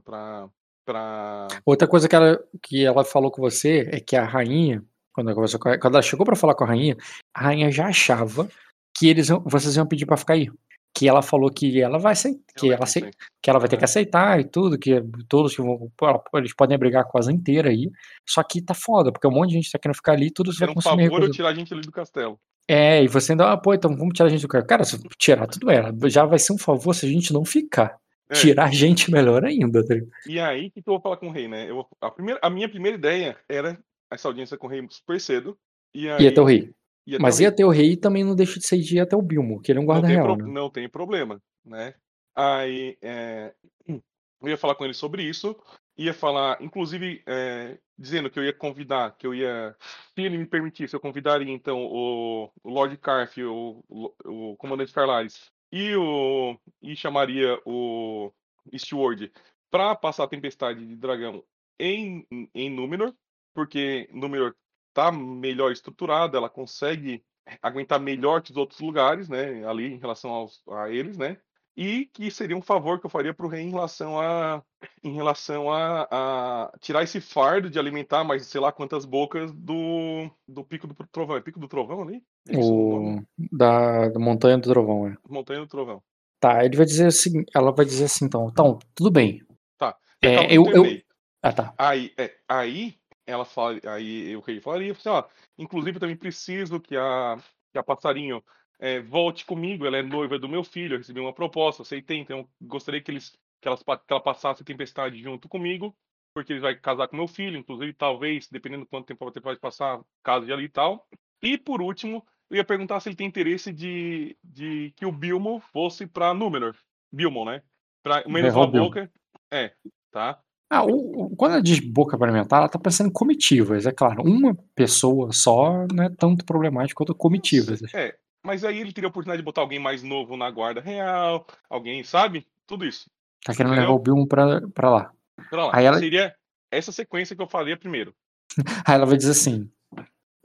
pra. 0.91 1.49
Outra 1.65 1.87
coisa 1.87 2.09
que 2.09 2.17
ela, 2.17 2.39
que 2.61 2.85
ela 2.85 3.05
falou 3.05 3.31
com 3.31 3.41
você 3.41 3.89
é 3.93 4.01
que 4.01 4.17
a 4.17 4.25
rainha, 4.25 4.85
quando 5.13 5.31
ela, 5.31 5.47
quando 5.79 5.95
ela 5.95 6.03
chegou 6.03 6.27
para 6.27 6.37
falar 6.37 6.55
com 6.55 6.65
a 6.65 6.67
rainha, 6.67 6.97
a 7.33 7.45
rainha 7.45 7.71
já 7.71 7.87
achava 7.87 8.49
que 8.97 9.09
eles 9.09 9.29
vocês 9.45 9.77
iam 9.77 9.87
pedir 9.87 10.07
para 10.07 10.17
ficar 10.17 10.35
aí. 10.35 10.51
Que 10.93 11.09
ela 11.09 11.23
falou 11.23 11.49
que 11.51 11.81
ela 11.81 11.99
vai 11.99 12.13
aceitar, 12.13 12.41
que 12.57 12.67
ela, 12.67 12.85
ela 12.85 13.11
que 13.41 13.49
ela 13.49 13.61
vai 13.61 13.69
ter 13.69 13.77
que 13.77 13.85
aceitar 13.85 14.41
e 14.41 14.45
tudo, 14.45 14.77
que 14.77 15.01
todos 15.29 15.55
que 15.55 15.63
vão, 15.63 15.89
eles 16.35 16.53
podem 16.53 16.77
brigar 16.77 17.03
a 17.03 17.09
casa 17.09 17.31
inteira 17.31 17.71
aí. 17.71 17.89
Só 18.29 18.43
que 18.43 18.61
tá 18.61 18.75
foda, 18.75 19.13
porque 19.13 19.29
um 19.29 19.31
monte 19.31 19.51
de 19.51 19.55
gente 19.55 19.71
tá 19.71 19.79
querendo 19.79 19.95
ficar 19.95 20.13
ali, 20.13 20.33
tudo 20.33 20.53
você 20.53 20.67
vai 20.67 20.75
consumir. 20.75 21.07
Um 21.07 21.11
favor 21.11 21.23
eu 21.23 21.31
tirar 21.31 21.51
a 21.51 21.55
gente 21.55 21.73
ali 21.73 21.83
do 21.83 21.93
castelo. 21.93 22.41
É, 22.67 23.05
e 23.05 23.07
você 23.07 23.33
ainda, 23.33 23.53
ah, 23.53 23.57
pô, 23.57 23.73
então 23.73 23.97
vamos 23.97 24.15
tirar 24.15 24.27
a 24.27 24.31
gente 24.31 24.43
do 24.43 24.49
castelo. 24.49 24.69
Cara, 24.69 24.85
se 24.85 24.99
tirar 25.17 25.47
tudo 25.47 25.67
bem, 25.67 26.11
já 26.11 26.25
vai 26.25 26.41
ser 26.41 26.53
um 26.53 26.59
favor 26.59 26.93
se 26.93 27.07
a 27.07 27.09
gente 27.09 27.33
não 27.33 27.45
ficar. 27.45 27.97
É. 28.31 28.35
Tirar 28.35 28.73
gente 28.73 29.11
melhor 29.11 29.45
ainda. 29.45 29.85
Tá? 29.85 29.95
E 30.25 30.39
aí, 30.39 30.71
que, 30.71 30.81
que 30.81 30.89
eu 30.89 30.95
vou 30.95 31.01
falar 31.01 31.17
com 31.17 31.29
o 31.29 31.33
rei, 31.33 31.49
né? 31.49 31.69
Eu, 31.69 31.85
a, 32.01 32.11
primeira, 32.13 32.39
a 32.41 32.49
minha 32.49 32.69
primeira 32.69 32.97
ideia 32.97 33.37
era 33.49 33.77
essa 34.09 34.29
audiência 34.29 34.57
com 34.57 34.69
o 34.69 34.71
rei 34.71 34.87
super 34.89 35.21
cedo. 35.21 35.59
E 35.93 36.09
aí, 36.09 36.23
e 36.23 36.29
até 36.29 36.41
o 36.41 36.45
rei. 36.45 36.73
Ia 37.07 37.19
Mas 37.19 37.41
ia 37.41 37.51
ter 37.51 37.65
o 37.65 37.71
rei 37.71 37.97
também 37.97 38.23
não 38.23 38.37
deixa 38.37 38.61
de 38.61 38.67
ser 38.67 38.79
de 38.79 38.97
ir 38.97 39.01
até 39.01 39.17
o 39.17 39.23
Bilmo, 39.23 39.61
que 39.61 39.73
ele 39.73 39.81
é 39.81 39.83
um 39.83 39.87
guarda 39.87 40.09
não. 40.09 40.23
Pro... 40.23 40.37
Né? 40.37 40.53
Não 40.53 40.71
tem 40.71 40.89
problema, 40.89 41.43
né? 41.65 41.95
Aí 42.37 42.97
é... 43.03 43.53
eu 43.89 44.49
ia 44.49 44.57
falar 44.57 44.77
com 44.77 44.85
ele 44.85 44.95
sobre 44.95 45.25
isso, 45.25 45.57
ia 45.99 46.15
falar, 46.15 46.63
inclusive, 46.63 47.21
é... 47.27 47.79
dizendo 47.99 48.31
que 48.31 48.39
eu 48.39 48.45
ia 48.45 48.53
convidar, 48.53 49.17
que 49.17 49.27
eu 49.27 49.35
ia, 49.35 49.75
se 50.15 50.23
ele 50.23 50.39
me 50.39 50.47
permitisse, 50.47 50.95
eu 50.95 51.01
convidaria 51.01 51.53
então 51.53 51.85
o, 51.85 52.49
o 52.63 52.71
Lord 52.71 52.97
Carf, 52.99 53.43
o... 53.43 53.83
o 54.25 54.57
comandante 54.57 54.93
Carlares, 54.93 55.51
e 55.73 55.95
o 55.97 56.57
e 56.83 56.97
chamaria 56.97 57.61
o 57.65 58.33
Steward 58.77 59.33
para 59.71 59.95
passar 59.95 60.25
a 60.25 60.29
tempestade 60.29 60.85
de 60.87 60.97
dragão 60.97 61.45
em, 61.79 62.27
em 62.55 62.71
Númenor, 62.71 63.15
porque 63.55 64.09
Númenor 64.13 64.55
tá 64.93 65.11
melhor 65.13 65.73
estruturada, 65.73 66.37
ela 66.37 66.51
consegue 66.51 67.25
aguentar 67.63 67.99
melhor 68.01 68.43
que 68.43 68.51
os 68.51 68.57
outros 68.57 68.81
lugares, 68.81 69.29
né, 69.29 69.67
ali 69.67 69.95
em 69.95 69.99
relação 69.99 70.31
aos, 70.31 70.63
a 70.69 70.91
eles, 70.91 71.17
né, 71.17 71.41
e 71.77 72.07
que 72.07 72.31
seria 72.31 72.57
um 72.57 72.63
favor 72.63 72.99
que 72.99 73.07
eu 73.07 73.11
faria 73.11 73.33
para 73.33 73.47
o 73.47 73.49
rei 73.49 73.63
em 73.63 73.71
relação 73.71 74.19
a 74.19 74.63
em 75.05 75.13
relação 75.13 75.71
a, 75.71 76.09
a, 76.11 76.73
tirar 76.81 77.03
esse 77.03 77.21
fardo 77.21 77.71
de 77.71 77.79
alimentar 77.79 78.25
mais 78.25 78.47
sei 78.47 78.61
lá 78.61 78.73
quantas 78.73 79.05
bocas 79.05 79.53
do, 79.53 80.31
do 80.49 80.65
pico 80.65 80.87
do 80.87 80.95
trovão, 81.13 81.37
é 81.37 81.41
pico 81.41 81.61
do 81.61 81.69
trovão 81.69 82.03
ali? 82.03 82.23
É 82.49 82.57
o 82.57 83.23
da, 83.53 84.09
da 84.09 84.19
montanha 84.19 84.59
do 84.59 84.69
trovão, 84.69 85.09
é. 85.09 85.17
Montanha 85.29 85.61
do 85.61 85.67
trovão. 85.67 86.03
Tá, 86.41 86.65
ele 86.65 86.77
vai 86.77 86.87
dizer 86.87 87.07
assim, 87.07 87.45
ela 87.55 87.71
vai 87.71 87.85
dizer 87.85 88.05
assim, 88.05 88.25
então, 88.25 88.49
então, 88.51 88.79
tudo 88.95 89.11
bem. 89.11 89.43
Tá. 89.77 89.95
É, 90.23 90.57
eu, 90.57 90.67
eu, 90.67 90.87
eu, 90.87 91.03
Ah, 91.43 91.53
tá. 91.53 91.75
Aí, 91.77 92.13
é, 92.17 92.35
aí 92.49 92.95
ela 93.27 93.45
fala, 93.45 93.79
aí 93.85 94.35
o 94.35 94.41
rei 94.41 94.61
falaria, 94.61 94.93
assim, 94.93 95.09
ó, 95.11 95.25
inclusive 95.59 95.97
eu 95.97 96.01
também 96.01 96.17
preciso 96.17 96.81
que 96.81 96.97
a, 96.97 97.37
que 97.71 97.79
a 97.79 97.83
passarinho 97.83 98.43
é, 98.81 98.99
volte 99.01 99.45
comigo, 99.45 99.85
ela 99.85 99.99
é 99.99 100.03
noiva 100.03 100.39
do 100.39 100.49
meu 100.49 100.65
filho, 100.65 100.95
eu 100.95 100.99
recebi 100.99 101.21
uma 101.21 101.35
proposta, 101.35 101.83
aceitei, 101.83 102.19
então 102.19 102.49
gostaria 102.61 103.01
que 103.01 103.11
eles 103.11 103.39
que, 103.61 103.69
elas, 103.69 103.83
que 103.83 104.13
ela 104.13 104.21
passasse 104.21 104.63
a 104.63 104.65
tempestade 104.65 105.23
junto 105.23 105.49
comigo, 105.49 105.95
porque 106.35 106.53
ele 106.53 106.61
vai 106.61 106.75
casar 106.75 107.09
com 107.09 107.17
meu 107.17 107.29
filho, 107.29 107.59
inclusive 107.59 107.93
talvez, 107.93 108.49
dependendo 108.51 108.85
do 108.85 108.89
quanto 108.89 109.07
tempo 109.07 109.23
ela 109.23 109.33
vai 109.43 109.57
passar, 109.57 110.01
casa 110.23 110.51
ali 110.53 110.65
e 110.65 110.69
tal. 110.69 111.07
E 111.43 111.59
por 111.59 111.83
último, 111.83 112.25
eu 112.49 112.57
ia 112.57 112.65
perguntar 112.65 113.01
se 113.01 113.09
ele 113.09 113.17
tem 113.17 113.27
interesse 113.27 113.73
de, 113.73 114.37
de 114.43 114.93
que 114.97 115.05
o 115.05 115.13
Bilmo 115.13 115.61
fosse 115.73 116.07
para 116.07 116.33
Númenor. 116.33 116.75
Bilmo, 117.13 117.45
né? 117.45 117.63
Para 118.03 118.27
menos 118.27 118.55
uma 118.55 118.67
boca. 118.67 119.11
É, 119.51 119.73
tá? 120.11 120.41
Ah, 120.71 120.85
o, 120.85 121.35
quando 121.37 121.53
ela 121.53 121.63
diz 121.63 121.81
boca 121.81 122.17
parlamentar, 122.17 122.59
ela 122.59 122.67
está 122.67 122.79
pensando 122.79 123.09
em 123.09 123.13
comitivas, 123.13 123.87
é 123.87 123.93
claro. 123.93 124.23
Uma 124.23 124.55
pessoa 124.75 125.33
só 125.33 125.85
não 125.93 126.05
é 126.05 126.09
tanto 126.09 126.45
problemático 126.45 126.99
quanto 126.99 127.15
comitivas. 127.15 127.83
É, 127.93 128.17
mas 128.43 128.65
aí 128.65 128.79
ele 128.79 128.93
teria 128.93 129.09
a 129.09 129.11
oportunidade 129.11 129.43
de 129.43 129.45
botar 129.45 129.61
alguém 129.61 129.79
mais 129.79 130.03
novo 130.03 130.37
na 130.37 130.51
guarda 130.51 130.81
real, 130.81 131.47
alguém, 131.69 132.03
sabe? 132.03 132.47
Tudo 132.67 132.85
isso. 132.85 133.11
Tá 133.45 133.55
querendo 133.55 133.73
Entendeu? 133.73 133.91
levar 133.91 134.01
o 134.01 134.03
Bilmo 134.03 134.27
pra, 134.27 134.61
pra 134.75 134.91
lá. 134.91 135.13
Pra 135.49 135.67
lá. 135.67 135.73
Aí 135.75 135.85
ela... 135.85 135.99
Seria 135.99 136.35
essa 136.71 136.93
sequência 136.93 137.35
que 137.35 137.43
eu 137.43 137.49
faria 137.49 137.77
primeiro. 137.77 138.15
aí 138.87 138.95
ela 138.95 139.07
vai 139.07 139.17
dizer 139.17 139.33
assim: 139.33 139.71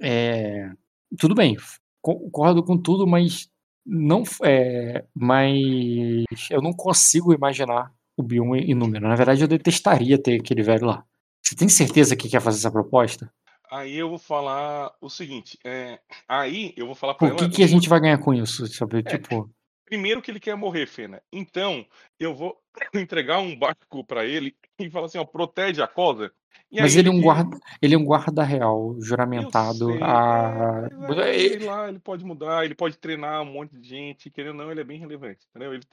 é, 0.01 0.69
tudo 1.17 1.35
bem, 1.35 1.57
concordo 2.01 2.63
com 2.63 2.77
tudo, 2.77 3.07
mas 3.07 3.49
não 3.85 4.23
é, 4.43 5.05
mas 5.13 6.25
eu 6.49 6.61
não 6.61 6.73
consigo 6.73 7.33
imaginar 7.33 7.91
o 8.17 8.23
Bion 8.23 8.55
em 8.55 8.73
número. 8.73 9.07
Na 9.07 9.15
verdade, 9.15 9.41
eu 9.41 9.47
detestaria 9.47 10.21
ter 10.21 10.39
aquele 10.39 10.63
velho 10.63 10.85
lá. 10.85 11.03
Você 11.41 11.55
tem 11.55 11.69
certeza 11.69 12.15
que 12.15 12.29
quer 12.29 12.41
fazer 12.41 12.57
essa 12.57 12.71
proposta? 12.71 13.31
Aí 13.75 13.97
eu 13.97 14.07
vou 14.07 14.17
falar 14.17 14.93
o 15.01 15.09
seguinte, 15.09 15.59
é, 15.65 15.99
aí 16.29 16.73
eu 16.77 16.85
vou 16.85 16.95
falar 16.95 17.13
Por 17.15 17.27
ela... 17.27 17.37
que, 17.37 17.49
que 17.49 17.63
a 17.63 17.67
gente 17.67 17.89
vai 17.89 17.99
ganhar 17.99 18.17
com 18.19 18.33
isso? 18.33 18.65
Sabe? 18.67 18.99
É, 18.99 19.01
tipo... 19.01 19.49
Primeiro 19.83 20.21
que 20.21 20.31
ele 20.31 20.39
quer 20.39 20.55
morrer, 20.55 20.87
Fena. 20.87 21.21
Então, 21.31 21.85
eu 22.17 22.33
vou 22.33 22.57
entregar 22.95 23.39
um 23.39 23.53
barco 23.53 24.03
para 24.05 24.25
ele 24.25 24.55
e 24.79 24.89
falar 24.89 25.07
assim, 25.07 25.17
ó, 25.17 25.25
protege 25.25 25.81
a 25.81 25.87
cosa 25.87 26.31
e 26.71 26.81
Mas 26.81 26.95
ele, 26.95 27.09
é 27.09 27.11
um 27.11 27.21
guarda, 27.21 27.57
ele 27.81 27.95
é 27.95 27.97
um 27.97 28.03
guarda 28.03 28.43
real, 28.43 28.95
juramentado. 28.99 29.87
Sei, 29.87 29.99
a... 30.01 30.89
É, 31.25 31.33
sei 31.37 31.59
lá, 31.59 31.87
ele 31.87 31.99
pode 31.99 32.25
mudar, 32.25 32.65
ele 32.65 32.75
pode 32.75 32.97
treinar 32.97 33.41
um 33.43 33.51
monte 33.51 33.77
de 33.77 33.87
gente, 33.87 34.29
querendo 34.29 34.59
ou 34.59 34.65
não, 34.65 34.71
ele 34.71 34.81
é 34.81 34.83
bem 34.83 34.99
relevante, 34.99 35.45
entendeu? 35.49 35.73
Ele, 35.73 35.83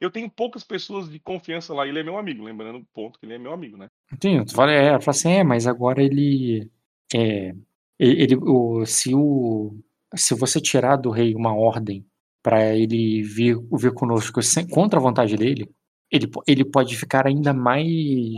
eu 0.00 0.10
tenho 0.10 0.30
poucas 0.30 0.62
pessoas 0.62 1.08
de 1.08 1.18
confiança 1.18 1.72
lá, 1.72 1.86
ele 1.86 2.00
é 2.00 2.02
meu 2.02 2.18
amigo, 2.18 2.44
lembrando 2.44 2.78
o 2.78 2.86
ponto 2.92 3.18
que 3.18 3.26
ele 3.26 3.34
é 3.34 3.38
meu 3.38 3.52
amigo, 3.52 3.76
né? 3.76 3.88
Sim, 4.20 4.44
tu 4.44 4.54
fala, 4.54 4.72
é, 4.72 5.00
fala 5.00 5.10
assim, 5.10 5.30
é, 5.30 5.44
mas 5.44 5.66
agora 5.66 6.02
ele. 6.02 6.70
É, 7.14 7.54
ele, 7.98 8.36
o, 8.36 8.84
se 8.86 9.14
o. 9.14 9.78
Se 10.16 10.34
você 10.34 10.60
tirar 10.60 10.96
do 10.96 11.10
rei 11.10 11.34
uma 11.34 11.54
ordem 11.54 12.06
para 12.42 12.74
ele 12.74 13.22
vir, 13.22 13.58
vir 13.72 13.92
conosco 13.92 14.42
sem, 14.42 14.66
contra 14.66 14.98
a 14.98 15.02
vontade 15.02 15.36
dele, 15.36 15.70
ele, 16.10 16.30
ele 16.46 16.64
pode 16.64 16.96
ficar 16.96 17.26
ainda 17.26 17.52
mais 17.52 18.36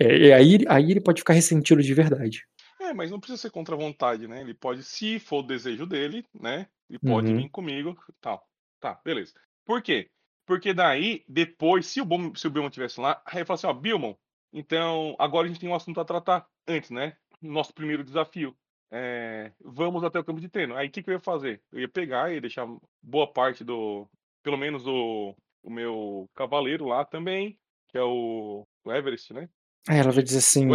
é, 0.00 0.32
aí, 0.32 0.58
aí 0.68 0.90
ele 0.90 1.00
pode 1.00 1.20
ficar 1.20 1.34
ressentido 1.34 1.82
de 1.82 1.94
verdade. 1.94 2.46
É, 2.80 2.92
mas 2.92 3.10
não 3.10 3.20
precisa 3.20 3.40
ser 3.40 3.50
contra 3.50 3.74
a 3.74 3.78
vontade, 3.78 4.26
né? 4.26 4.40
Ele 4.40 4.54
pode, 4.54 4.82
se 4.82 5.18
for 5.18 5.38
o 5.38 5.46
desejo 5.46 5.86
dele, 5.86 6.24
né? 6.34 6.66
Ele 6.88 6.98
pode 6.98 7.32
uhum. 7.32 7.38
vir 7.38 7.48
comigo 7.48 7.96
tal. 8.20 8.46
Tá, 8.80 9.00
beleza. 9.04 9.32
Por 9.64 9.82
quê? 9.82 10.10
Porque 10.46 10.74
daí, 10.74 11.24
depois, 11.28 11.86
se 11.86 12.00
o, 12.00 12.04
Bom, 12.04 12.34
se 12.34 12.46
o 12.46 12.50
Bilmon 12.50 12.68
estivesse 12.68 13.00
lá, 13.00 13.22
aí 13.24 13.38
ele 13.38 13.44
fala 13.46 13.54
assim, 13.54 13.66
ó, 13.66 13.72
Bilmon, 13.72 14.14
então 14.52 15.16
agora 15.18 15.46
a 15.46 15.48
gente 15.48 15.60
tem 15.60 15.68
um 15.68 15.74
assunto 15.74 16.00
a 16.00 16.04
tratar 16.04 16.46
antes, 16.68 16.90
né? 16.90 17.16
Nosso 17.44 17.74
primeiro 17.74 18.04
desafio. 18.04 18.56
É, 18.90 19.50
vamos 19.60 20.04
até 20.04 20.18
o 20.18 20.24
campo 20.24 20.40
de 20.40 20.48
treino. 20.48 20.76
Aí 20.76 20.88
o 20.88 20.90
que, 20.90 21.02
que 21.02 21.10
eu 21.10 21.14
ia 21.14 21.20
fazer? 21.20 21.60
Eu 21.72 21.80
ia 21.80 21.88
pegar 21.88 22.32
e 22.32 22.40
deixar 22.40 22.66
boa 23.02 23.26
parte 23.26 23.64
do. 23.64 24.08
Pelo 24.42 24.56
menos 24.56 24.86
o, 24.86 25.34
o 25.62 25.70
meu 25.70 26.28
cavaleiro 26.34 26.86
lá 26.86 27.04
também, 27.04 27.58
que 27.88 27.98
é 27.98 28.02
o, 28.02 28.66
o 28.84 28.92
Everest, 28.92 29.32
né? 29.32 29.48
Aí 29.88 29.98
ela 29.98 30.12
vai 30.12 30.22
dizer 30.22 30.38
assim. 30.38 30.66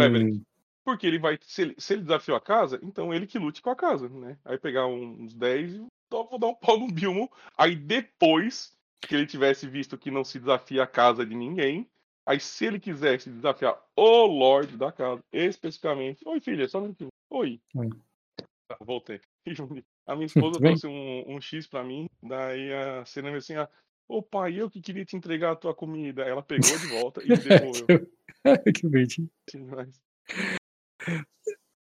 Porque 0.84 1.06
ele 1.06 1.18
vai. 1.18 1.38
Se 1.42 1.62
ele, 1.62 1.74
se 1.78 1.94
ele, 1.94 2.02
desafiou 2.02 2.36
a 2.36 2.40
casa, 2.40 2.78
então 2.82 3.12
ele 3.12 3.26
que 3.26 3.38
lute 3.38 3.62
com 3.62 3.70
a 3.70 3.76
casa, 3.76 4.08
né? 4.08 4.36
Aí 4.44 4.58
pegar 4.58 4.86
uns 4.86 5.34
10 5.34 5.74
e 5.74 5.86
vou 6.10 6.38
dar 6.38 6.48
um 6.48 6.54
pau 6.54 6.78
no 6.78 6.88
Bilmo. 6.88 7.30
Aí 7.56 7.74
depois 7.76 8.72
que 9.00 9.14
ele 9.14 9.26
tivesse 9.26 9.66
visto 9.66 9.96
que 9.96 10.10
não 10.10 10.24
se 10.24 10.38
desafia 10.38 10.82
a 10.82 10.86
casa 10.86 11.24
de 11.24 11.34
ninguém. 11.34 11.88
Aí, 12.30 12.38
se 12.38 12.64
ele 12.64 12.78
quisesse 12.78 13.28
desafiar 13.28 13.76
o 13.96 14.24
Lorde 14.24 14.76
da 14.76 14.92
casa, 14.92 15.20
especificamente. 15.32 16.22
Oi, 16.24 16.40
filha, 16.40 16.68
só 16.68 16.78
um 16.78 16.82
minutinho. 16.82 17.08
Oi. 17.28 17.60
Oi. 17.74 17.88
Tá, 18.68 18.76
voltei. 18.80 19.20
A 20.06 20.14
minha 20.14 20.26
esposa 20.26 20.60
trouxe 20.60 20.86
um, 20.86 21.24
um, 21.26 21.40
X 21.40 21.66
pra 21.66 21.82
mim. 21.82 22.08
Daí 22.22 22.72
a 22.72 23.04
cena 23.04 23.36
assim: 23.36 23.56
ah, 23.56 23.68
Ô 24.08 24.22
pai, 24.22 24.60
eu 24.60 24.70
que 24.70 24.80
queria 24.80 25.04
te 25.04 25.16
entregar 25.16 25.50
a 25.52 25.56
tua 25.56 25.74
comida. 25.74 26.22
Ela 26.22 26.40
pegou 26.40 26.78
de 26.78 26.86
volta 26.86 27.20
e 27.24 27.28
devolveu. 27.36 27.86
que 28.76 28.88
bonitinho. 28.88 29.28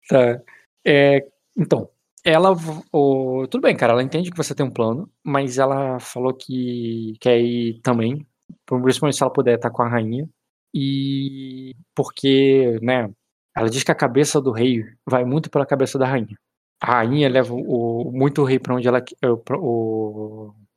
Tá. 0.09 0.43
É, 0.87 1.31
então, 1.55 1.91
ela. 2.25 2.53
O, 2.91 3.47
tudo 3.47 3.61
bem, 3.61 3.77
cara, 3.77 3.93
ela 3.93 4.03
entende 4.03 4.31
que 4.31 4.37
você 4.39 4.55
tem 4.55 4.65
um 4.65 4.73
plano, 4.73 5.11
mas 5.23 5.59
ela 5.59 6.01
falou 6.01 6.33
que 6.33 7.15
quer 7.21 7.39
ir 7.39 7.81
também. 7.83 8.27
Principalmente 8.67 9.17
se 9.17 9.23
ela 9.23 9.33
puder 9.33 9.57
estar 9.57 9.71
com 9.71 9.83
a 9.83 9.89
rainha. 9.89 10.29
E 10.75 11.75
porque, 11.95 12.79
né? 12.83 13.11
Ela 13.57 13.69
diz 13.69 13.83
que 13.83 13.91
a 13.93 13.95
cabeça 13.95 14.41
do 14.41 14.53
rei 14.53 14.85
vai 15.09 15.25
muito 15.25 15.51
pela 15.51 15.67
cabeça 15.67 15.99
da 15.99 16.07
rainha. 16.07 16.37
A 16.81 16.95
rainha 16.99 17.29
leva 17.29 17.53
o, 17.55 18.11
muito 18.13 18.43
o 18.43 18.45
rei 18.45 18.59
para 18.59 18.75
onde 18.75 18.89
ela 18.89 19.03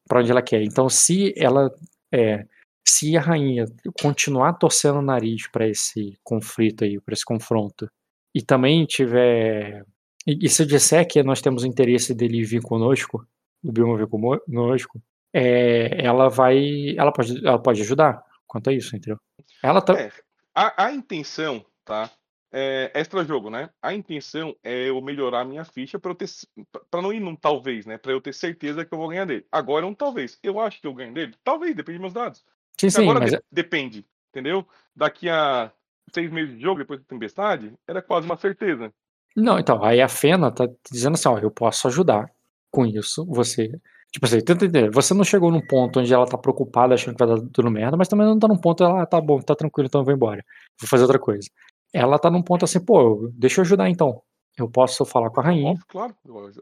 para 0.08 0.20
onde 0.20 0.32
ela 0.32 0.42
quer. 0.42 0.64
Então, 0.64 0.90
se 0.90 1.34
ela 1.38 1.72
é, 2.12 2.46
se 2.88 3.16
a 3.18 3.22
rainha 3.22 3.66
continuar 4.02 4.54
torcendo 4.54 5.00
o 5.00 5.02
nariz 5.02 5.48
para 5.50 5.68
esse 5.68 6.18
conflito 6.24 6.84
aí, 6.84 7.00
para 7.00 7.14
esse 7.14 7.26
confronto, 7.26 7.90
e 8.36 8.42
também 8.42 8.86
tiver 8.86 9.86
e, 10.28 10.46
e, 10.46 10.50
se 10.50 10.64
eu 10.64 10.68
disser 10.68 11.08
que 11.08 11.22
nós 11.24 11.42
temos 11.42 11.66
interesse 11.66 12.14
dele 12.14 12.44
vir 12.44 12.62
conosco, 12.62 13.26
do 13.62 13.72
Bilmo 13.72 13.98
vir 13.98 14.08
conosco, 14.08 15.02
é, 15.34 16.06
ela 16.06 16.30
vai, 16.30 16.96
ela 16.98 17.12
pode, 17.12 17.46
ela 17.46 17.60
pode 17.60 17.82
ajudar 17.82 18.24
quanto 18.46 18.70
a 18.70 18.74
isso, 18.74 18.96
entendeu? 18.96 19.20
Ela 19.62 19.82
tá. 19.82 20.00
É, 20.00 20.12
a, 20.54 20.86
a 20.86 20.92
intenção, 20.92 21.66
tá? 21.84 22.10
É, 22.56 22.92
extra 22.94 23.26
jogo, 23.26 23.50
né? 23.50 23.72
A 23.82 23.96
intenção 23.96 24.56
é 24.64 24.90
eu 24.90 25.02
melhorar 25.02 25.42
a 25.42 25.46
minha 25.46 25.66
ficha 25.66 25.98
para 25.98 26.12
eu 26.12 26.16
ter, 26.16 26.28
para 26.92 27.02
não 27.02 27.12
ir 27.12 27.20
num 27.20 27.36
talvez, 27.36 27.88
né? 27.88 27.98
Para 27.98 28.12
eu 28.12 28.22
ter 28.22 28.32
certeza 28.32 28.86
que 28.86 28.94
eu 28.94 28.98
vou 29.00 29.08
ganhar 29.08 29.26
dele. 29.26 29.44
Agora 29.52 29.86
é 29.86 29.90
um 29.90 29.96
talvez. 29.96 30.38
Eu 30.44 30.60
acho 30.60 30.80
que 30.80 30.86
eu 30.86 30.94
ganho 30.94 31.14
dele. 31.14 31.34
Talvez, 31.44 31.76
depende 31.76 31.98
dos 31.98 32.02
meus 32.02 32.14
dados. 32.14 32.46
Sim, 32.80 32.92
sim, 32.92 33.02
agora 33.02 33.22
mas... 33.22 33.32
de, 33.32 33.40
depende, 33.52 34.06
entendeu? 34.30 34.68
Daqui 34.96 35.30
a 35.30 35.72
seis 36.14 36.32
meses 36.32 36.56
de 36.56 36.62
jogo 36.62 36.80
depois 36.80 37.00
da 37.00 37.06
tempestade, 37.08 37.74
era 37.88 38.04
quase 38.04 38.28
uma 38.28 38.38
certeza. 38.38 38.94
Não, 39.36 39.58
então, 39.58 39.84
aí 39.84 40.00
a 40.00 40.08
Fena 40.08 40.52
tá 40.52 40.68
dizendo 40.92 41.16
assim, 41.16 41.28
ó, 41.28 41.40
eu 41.40 41.50
posso 41.50 41.88
ajudar 41.88 42.30
com 42.70 42.86
isso, 42.86 43.26
você. 43.26 43.72
Tipo 44.14 44.28
assim, 44.28 44.40
tenta 44.42 44.66
entender, 44.66 44.92
você 44.92 45.12
não 45.12 45.24
chegou 45.24 45.52
num 45.52 45.66
ponto 45.66 46.00
onde 46.00 46.14
ela 46.14 46.28
tá 46.28 46.38
preocupada 46.38 46.94
achando 46.94 47.16
que 47.16 47.26
vai 47.26 47.36
dar 47.36 47.44
tudo 47.52 47.72
merda, 47.72 47.98
mas 47.98 48.08
também 48.08 48.28
não 48.28 48.38
tá 48.38 48.48
num 48.48 48.60
ponto, 48.60 48.84
ela, 48.84 49.02
ah, 49.02 49.06
tá 49.08 49.20
bom, 49.20 49.40
tá 49.40 49.56
tranquilo, 49.56 49.88
então 49.88 50.02
eu 50.02 50.06
vou 50.06 50.14
embora. 50.14 50.44
Vou 50.80 50.88
fazer 50.88 51.02
outra 51.02 51.18
coisa. 51.18 51.50
Ela 51.92 52.20
tá 52.20 52.30
num 52.30 52.44
ponto 52.44 52.64
assim, 52.64 52.80
pô, 52.80 53.28
deixa 53.34 53.60
eu 53.60 53.64
ajudar 53.64 53.90
então. 53.90 54.22
Eu 54.56 54.70
posso 54.70 55.04
falar 55.04 55.32
com 55.32 55.42
a 55.42 55.44
rainha. 55.46 55.74
Claro, 55.88 56.14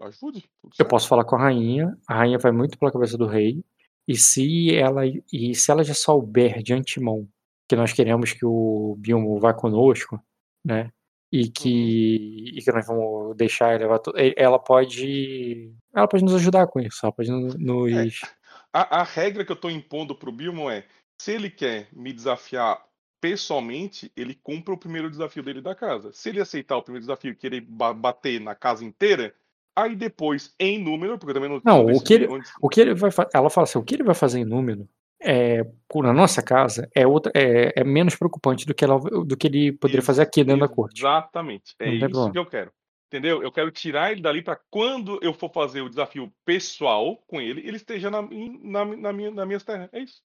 ajude. 0.01 0.45
Eu 0.79 0.85
posso 0.85 1.09
falar 1.09 1.25
com 1.25 1.35
a 1.35 1.39
rainha, 1.39 1.93
a 2.07 2.19
rainha 2.19 2.37
vai 2.37 2.53
muito 2.53 2.79
pela 2.79 2.91
cabeça 2.91 3.17
do 3.17 3.27
rei, 3.27 3.61
e 4.07 4.15
se 4.15 4.73
ela, 4.73 5.01
e 5.05 5.53
se 5.53 5.71
ela 5.71 5.83
já 5.83 5.93
souber 5.93 6.63
de 6.63 6.73
antemão 6.73 7.27
que 7.67 7.75
nós 7.75 7.91
queremos 7.91 8.31
que 8.31 8.45
o 8.45 8.95
Bilmo 8.97 9.39
vá 9.39 9.53
conosco, 9.53 10.17
né? 10.63 10.89
E 11.31 11.49
que, 11.49 12.51
uhum. 12.51 12.57
e 12.57 12.61
que 12.61 12.71
nós 12.71 12.85
vamos 12.85 13.35
deixar 13.37 13.79
ela, 13.79 14.01
ela 14.35 14.59
pode 14.59 15.73
ela 15.93 16.07
pode 16.07 16.23
nos 16.23 16.35
ajudar 16.35 16.67
com 16.67 16.79
isso, 16.79 16.99
ela 17.03 17.11
pode 17.11 17.31
nos... 17.31 17.93
É. 17.93 18.27
A, 18.73 19.01
a, 19.01 19.03
regra 19.03 19.45
que 19.45 19.51
eu 19.51 19.55
estou 19.55 19.71
impondo 19.71 20.15
para 20.15 20.29
o 20.29 20.33
Bilmo 20.33 20.69
é, 20.69 20.85
se 21.19 21.31
ele 21.31 21.49
quer 21.49 21.87
me 21.93 22.11
desafiar 22.13 22.81
pessoalmente, 23.19 24.11
ele 24.15 24.33
cumpre 24.33 24.73
o 24.73 24.77
primeiro 24.77 25.09
desafio 25.09 25.43
dele 25.43 25.61
da 25.61 25.75
casa. 25.75 26.11
Se 26.11 26.29
ele 26.29 26.41
aceitar 26.41 26.77
o 26.77 26.81
primeiro 26.81 27.05
desafio 27.05 27.31
e 27.31 27.35
querer 27.35 27.61
bater 27.61 28.39
na 28.39 28.55
casa 28.55 28.83
inteira, 28.83 29.33
aí 29.75 29.95
depois, 29.95 30.55
em 30.59 30.81
número, 30.81 31.19
porque 31.19 31.31
eu 31.31 31.35
também 31.35 31.49
não... 31.49 31.61
Não, 31.63 31.85
o 31.85 32.01
que, 32.01 32.13
ele, 32.13 32.27
onde... 32.27 32.49
o 32.59 32.67
que 32.67 32.81
ele 32.81 32.93
vai 32.95 33.11
ela 33.33 33.49
fala 33.49 33.65
assim, 33.65 33.77
o 33.77 33.83
que 33.83 33.95
ele 33.95 34.03
vai 34.03 34.15
fazer 34.15 34.39
em 34.39 34.45
número 34.45 34.89
é, 35.21 35.63
na 35.95 36.13
nossa 36.13 36.41
casa 36.41 36.89
é, 36.95 37.05
outra, 37.05 37.31
é, 37.35 37.81
é, 37.81 37.83
menos 37.83 38.15
preocupante 38.15 38.65
do 38.65 38.73
que, 38.73 38.83
ela, 38.83 38.99
do 38.99 39.37
que 39.37 39.47
ele 39.47 39.71
poderia 39.71 39.99
isso, 39.99 40.07
fazer 40.07 40.23
aqui 40.23 40.43
dentro 40.43 40.61
da 40.61 40.67
corte. 40.67 40.99
Exatamente. 40.99 41.75
É 41.79 41.89
isso 41.89 41.99
problema. 41.99 42.31
que 42.31 42.39
eu 42.39 42.45
quero. 42.45 42.71
Entendeu? 43.07 43.43
Eu 43.43 43.51
quero 43.51 43.69
tirar 43.71 44.11
ele 44.11 44.21
dali 44.21 44.41
para 44.41 44.59
quando 44.69 45.19
eu 45.21 45.33
for 45.33 45.51
fazer 45.51 45.81
o 45.81 45.89
desafio 45.89 46.31
pessoal 46.45 47.17
com 47.27 47.41
ele, 47.41 47.61
ele 47.67 47.75
esteja 47.75 48.09
na, 48.09 48.21
na, 48.21 48.85
na 48.85 49.13
minha, 49.13 49.31
na 49.31 49.45
minhas 49.45 49.63
terras. 49.63 49.89
É 49.91 49.99
isso. 49.99 50.21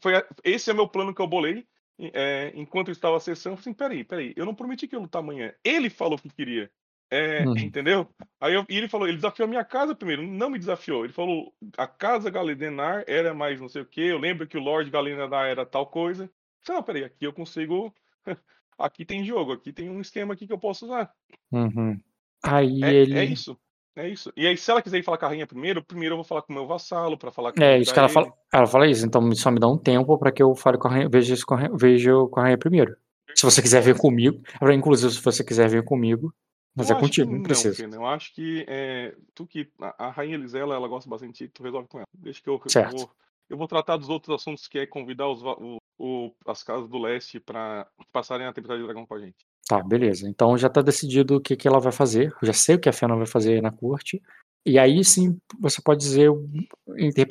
Foi, 0.00 0.12
esse 0.44 0.70
é 0.70 0.74
meu 0.74 0.86
plano 0.86 1.14
que 1.14 1.22
eu 1.22 1.26
bolei. 1.26 1.66
É, 1.98 2.52
enquanto 2.54 2.88
eu 2.88 2.92
estava 2.92 3.16
acessando, 3.16 3.54
eu 3.54 3.56
falei 3.56 3.72
assim: 3.72 3.72
peraí, 3.72 4.04
peraí, 4.04 4.32
eu 4.36 4.46
não 4.46 4.54
prometi 4.54 4.86
que 4.86 4.94
eu 4.94 5.00
lutar 5.00 5.20
amanhã. 5.20 5.52
Ele 5.64 5.90
falou 5.90 6.18
que 6.18 6.28
queria. 6.28 6.70
É, 7.10 7.42
hum. 7.46 7.54
Entendeu? 7.56 8.06
Aí 8.40 8.54
eu, 8.54 8.64
e 8.68 8.76
ele 8.76 8.88
falou, 8.88 9.06
ele 9.06 9.16
desafiou 9.16 9.46
a 9.46 9.48
minha 9.48 9.64
casa 9.64 9.94
primeiro, 9.94 10.22
não 10.22 10.50
me 10.50 10.58
desafiou. 10.58 11.04
Ele 11.04 11.12
falou, 11.12 11.52
a 11.76 11.86
casa 11.86 12.30
Galedenar 12.30 13.04
era 13.06 13.32
mais 13.32 13.60
não 13.60 13.68
sei 13.68 13.82
o 13.82 13.86
que. 13.86 14.02
Eu 14.02 14.18
lembro 14.18 14.46
que 14.46 14.58
o 14.58 14.62
Lord 14.62 14.90
Galedenar 14.90 15.46
era 15.46 15.64
tal 15.64 15.86
coisa. 15.86 16.24
Eu 16.24 16.30
falei, 16.62 16.80
não, 16.80 16.84
peraí, 16.84 17.04
aqui 17.04 17.24
eu 17.24 17.32
consigo. 17.32 17.94
aqui 18.78 19.04
tem 19.04 19.24
jogo, 19.24 19.52
aqui 19.52 19.72
tem 19.72 19.88
um 19.88 20.00
esquema 20.00 20.34
aqui 20.34 20.46
que 20.46 20.52
eu 20.52 20.58
posso 20.58 20.84
usar. 20.84 21.10
Uhum. 21.50 21.98
Aí 22.44 22.84
é, 22.84 22.94
ele. 22.94 23.18
É 23.18 23.24
isso. 23.24 23.58
É 23.96 24.08
isso. 24.08 24.32
E 24.36 24.46
aí, 24.46 24.56
se 24.56 24.70
ela 24.70 24.80
quiser 24.80 24.98
ir 24.98 25.02
falar 25.02 25.18
com 25.18 25.24
a 25.24 25.28
rainha 25.28 25.46
primeiro, 25.46 25.82
primeiro 25.82 26.12
eu 26.12 26.18
vou 26.18 26.24
falar 26.24 26.42
com 26.42 26.52
o 26.52 26.54
meu 26.54 26.68
vassalo 26.68 27.18
para 27.18 27.32
falar 27.32 27.52
com 27.52 27.60
É, 27.60 27.80
isso 27.80 27.92
que 27.92 27.98
ela 27.98 28.08
fala. 28.08 28.32
Ela 28.52 28.66
fala 28.66 28.86
isso, 28.86 29.04
então 29.04 29.32
só 29.32 29.50
me 29.50 29.58
dá 29.58 29.66
um 29.66 29.76
tempo 29.76 30.16
para 30.16 30.30
que 30.30 30.40
eu 30.40 30.54
fale 30.54 30.78
com 30.78 30.86
a 30.86 30.90
rainha, 30.92 31.08
veja 31.10 31.34
isso 31.34 31.44
com 31.44 31.54
a 31.54 31.56
rainha, 31.56 31.72
veja 31.76 32.12
com 32.30 32.38
a 32.38 32.42
rainha 32.44 32.58
primeiro. 32.58 32.96
Se 33.34 33.44
você 33.44 33.60
quiser 33.60 33.82
vir 33.82 33.96
comigo, 33.98 34.40
inclusive 34.72 35.12
se 35.12 35.20
você 35.20 35.42
quiser 35.42 35.68
vir 35.68 35.84
comigo, 35.84 36.32
mas 36.78 36.90
eu 36.90 36.96
é 36.96 37.00
contigo, 37.00 37.30
não, 37.30 37.38
não 37.38 37.42
precisa. 37.42 37.84
eu 37.84 38.06
acho 38.06 38.32
que 38.32 38.64
é, 38.68 39.14
tu 39.34 39.46
que 39.46 39.68
a, 39.80 40.06
a 40.06 40.10
rainha 40.10 40.36
Elisela, 40.36 40.74
ela 40.74 40.86
gosta 40.86 41.10
bastante 41.10 41.32
de 41.32 41.38
ti, 41.46 41.52
tu 41.52 41.62
resolve 41.62 41.88
com 41.88 41.98
ela. 41.98 42.06
Deixa 42.14 42.40
que 42.40 42.48
eu, 42.48 42.62
certo. 42.68 42.92
eu, 42.92 42.98
vou, 42.98 43.10
eu 43.50 43.56
vou 43.56 43.68
tratar 43.68 43.96
dos 43.96 44.08
outros 44.08 44.34
assuntos 44.34 44.68
que 44.68 44.78
é 44.78 44.86
convidar 44.86 45.28
os, 45.28 45.42
o, 45.42 45.78
o, 45.98 46.32
as 46.46 46.62
casas 46.62 46.88
do 46.88 46.98
leste 46.98 47.40
para 47.40 47.86
passarem 48.12 48.46
a 48.46 48.52
tempestade 48.52 48.80
de 48.80 48.86
dragão 48.86 49.04
com 49.04 49.14
a 49.14 49.18
gente. 49.18 49.36
Tá, 49.66 49.82
beleza. 49.82 50.28
Então 50.28 50.56
já 50.56 50.70
tá 50.70 50.80
decidido 50.80 51.36
o 51.36 51.40
que, 51.40 51.56
que 51.56 51.66
ela 51.66 51.80
vai 51.80 51.92
fazer. 51.92 52.32
Eu 52.40 52.46
já 52.46 52.52
sei 52.52 52.76
o 52.76 52.78
que 52.78 52.88
a 52.88 52.92
Fena 52.92 53.16
vai 53.16 53.26
fazer 53.26 53.60
na 53.60 53.70
corte. 53.70 54.22
E 54.64 54.78
aí 54.78 55.02
sim 55.04 55.38
você 55.58 55.82
pode 55.82 56.00
dizer 56.00 56.30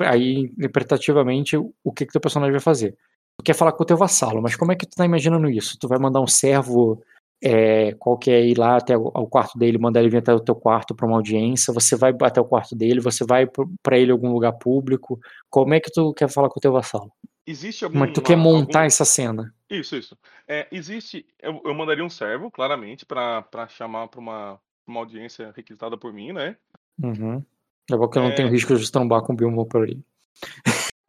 aí 0.05 0.51
interpretativamente 0.57 1.57
o 1.57 1.93
que 1.93 2.05
que 2.05 2.11
teu 2.11 2.21
personagem 2.21 2.51
vai 2.51 2.61
fazer. 2.61 2.97
Tu 3.39 3.43
quer 3.45 3.53
falar 3.53 3.71
com 3.71 3.83
o 3.83 3.85
teu 3.85 3.97
vassalo, 3.97 4.41
mas 4.41 4.55
como 4.55 4.71
é 4.71 4.75
que 4.75 4.85
tu 4.85 4.95
tá 4.95 5.05
imaginando 5.05 5.49
isso? 5.49 5.77
Tu 5.79 5.87
vai 5.87 5.99
mandar 5.99 6.21
um 6.21 6.27
servo 6.27 7.01
é, 7.43 7.93
qualquer 7.93 8.43
ir 8.45 8.57
lá 8.57 8.77
até 8.77 8.97
o, 8.97 9.27
quarto 9.27 9.57
dele, 9.57 9.77
mandar 9.77 9.99
ele 9.99 10.09
vir 10.09 10.17
até 10.17 10.33
o 10.33 10.39
teu 10.39 10.55
quarto 10.55 10.95
para 10.95 11.05
uma 11.05 11.17
audiência, 11.17 11.73
você 11.73 11.95
vai 11.95 12.13
até 12.21 12.41
o 12.41 12.45
quarto 12.45 12.75
dele, 12.75 12.99
você 12.99 13.25
vai 13.25 13.47
para 13.83 13.97
ele 13.97 14.11
algum 14.11 14.31
lugar 14.31 14.53
público. 14.53 15.19
Como 15.49 15.73
é 15.73 15.79
que 15.79 15.91
tu 15.91 16.13
quer 16.13 16.29
falar 16.29 16.49
com 16.49 16.59
o 16.59 16.61
teu 16.61 16.71
vassalo? 16.71 17.11
Existe 17.45 17.83
algum. 17.85 17.93
Como 17.93 18.05
é 18.05 18.07
que 18.07 18.13
tu 18.13 18.21
quer 18.21 18.35
montar 18.35 18.79
algum... 18.79 18.87
essa 18.87 19.05
cena? 19.05 19.53
Isso, 19.69 19.95
isso. 19.95 20.17
É, 20.47 20.67
existe. 20.71 21.25
Eu, 21.41 21.61
eu, 21.63 21.73
mandaria 21.73 22.03
um 22.03 22.09
servo, 22.09 22.51
claramente, 22.51 23.05
para 23.05 23.67
chamar 23.69 24.07
para 24.07 24.19
uma, 24.19 24.59
uma 24.85 24.99
audiência 24.99 25.53
requisitada 25.55 25.97
por 25.97 26.11
mim, 26.11 26.33
né? 26.33 26.57
Uhum. 27.01 27.43
É 27.89 27.95
bom 27.95 28.07
que 28.09 28.17
eu 28.17 28.23
não 28.23 28.35
tenho 28.35 28.49
é. 28.49 28.51
risco 28.51 28.75
de 28.75 28.91
trombar 28.91 29.21
com 29.21 29.31
o 29.31 29.35
Bilmo 29.35 29.65
por 29.65 29.85
aí. 29.85 29.97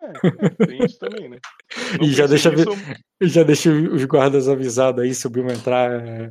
É, 0.08 0.12
tem 0.66 0.84
isso 0.84 0.98
também, 0.98 1.28
né? 1.28 1.38
Não 1.98 2.06
e 2.06 2.12
já 2.12 2.26
deixa, 2.26 2.52
isso... 2.54 2.70
já 3.20 3.42
deixa 3.42 3.70
os 3.70 4.04
guardas 4.04 4.48
avisados 4.48 5.02
aí 5.02 5.14
se 5.14 5.26
o 5.26 5.30
Bilmo 5.30 5.50
entrar. 5.50 5.90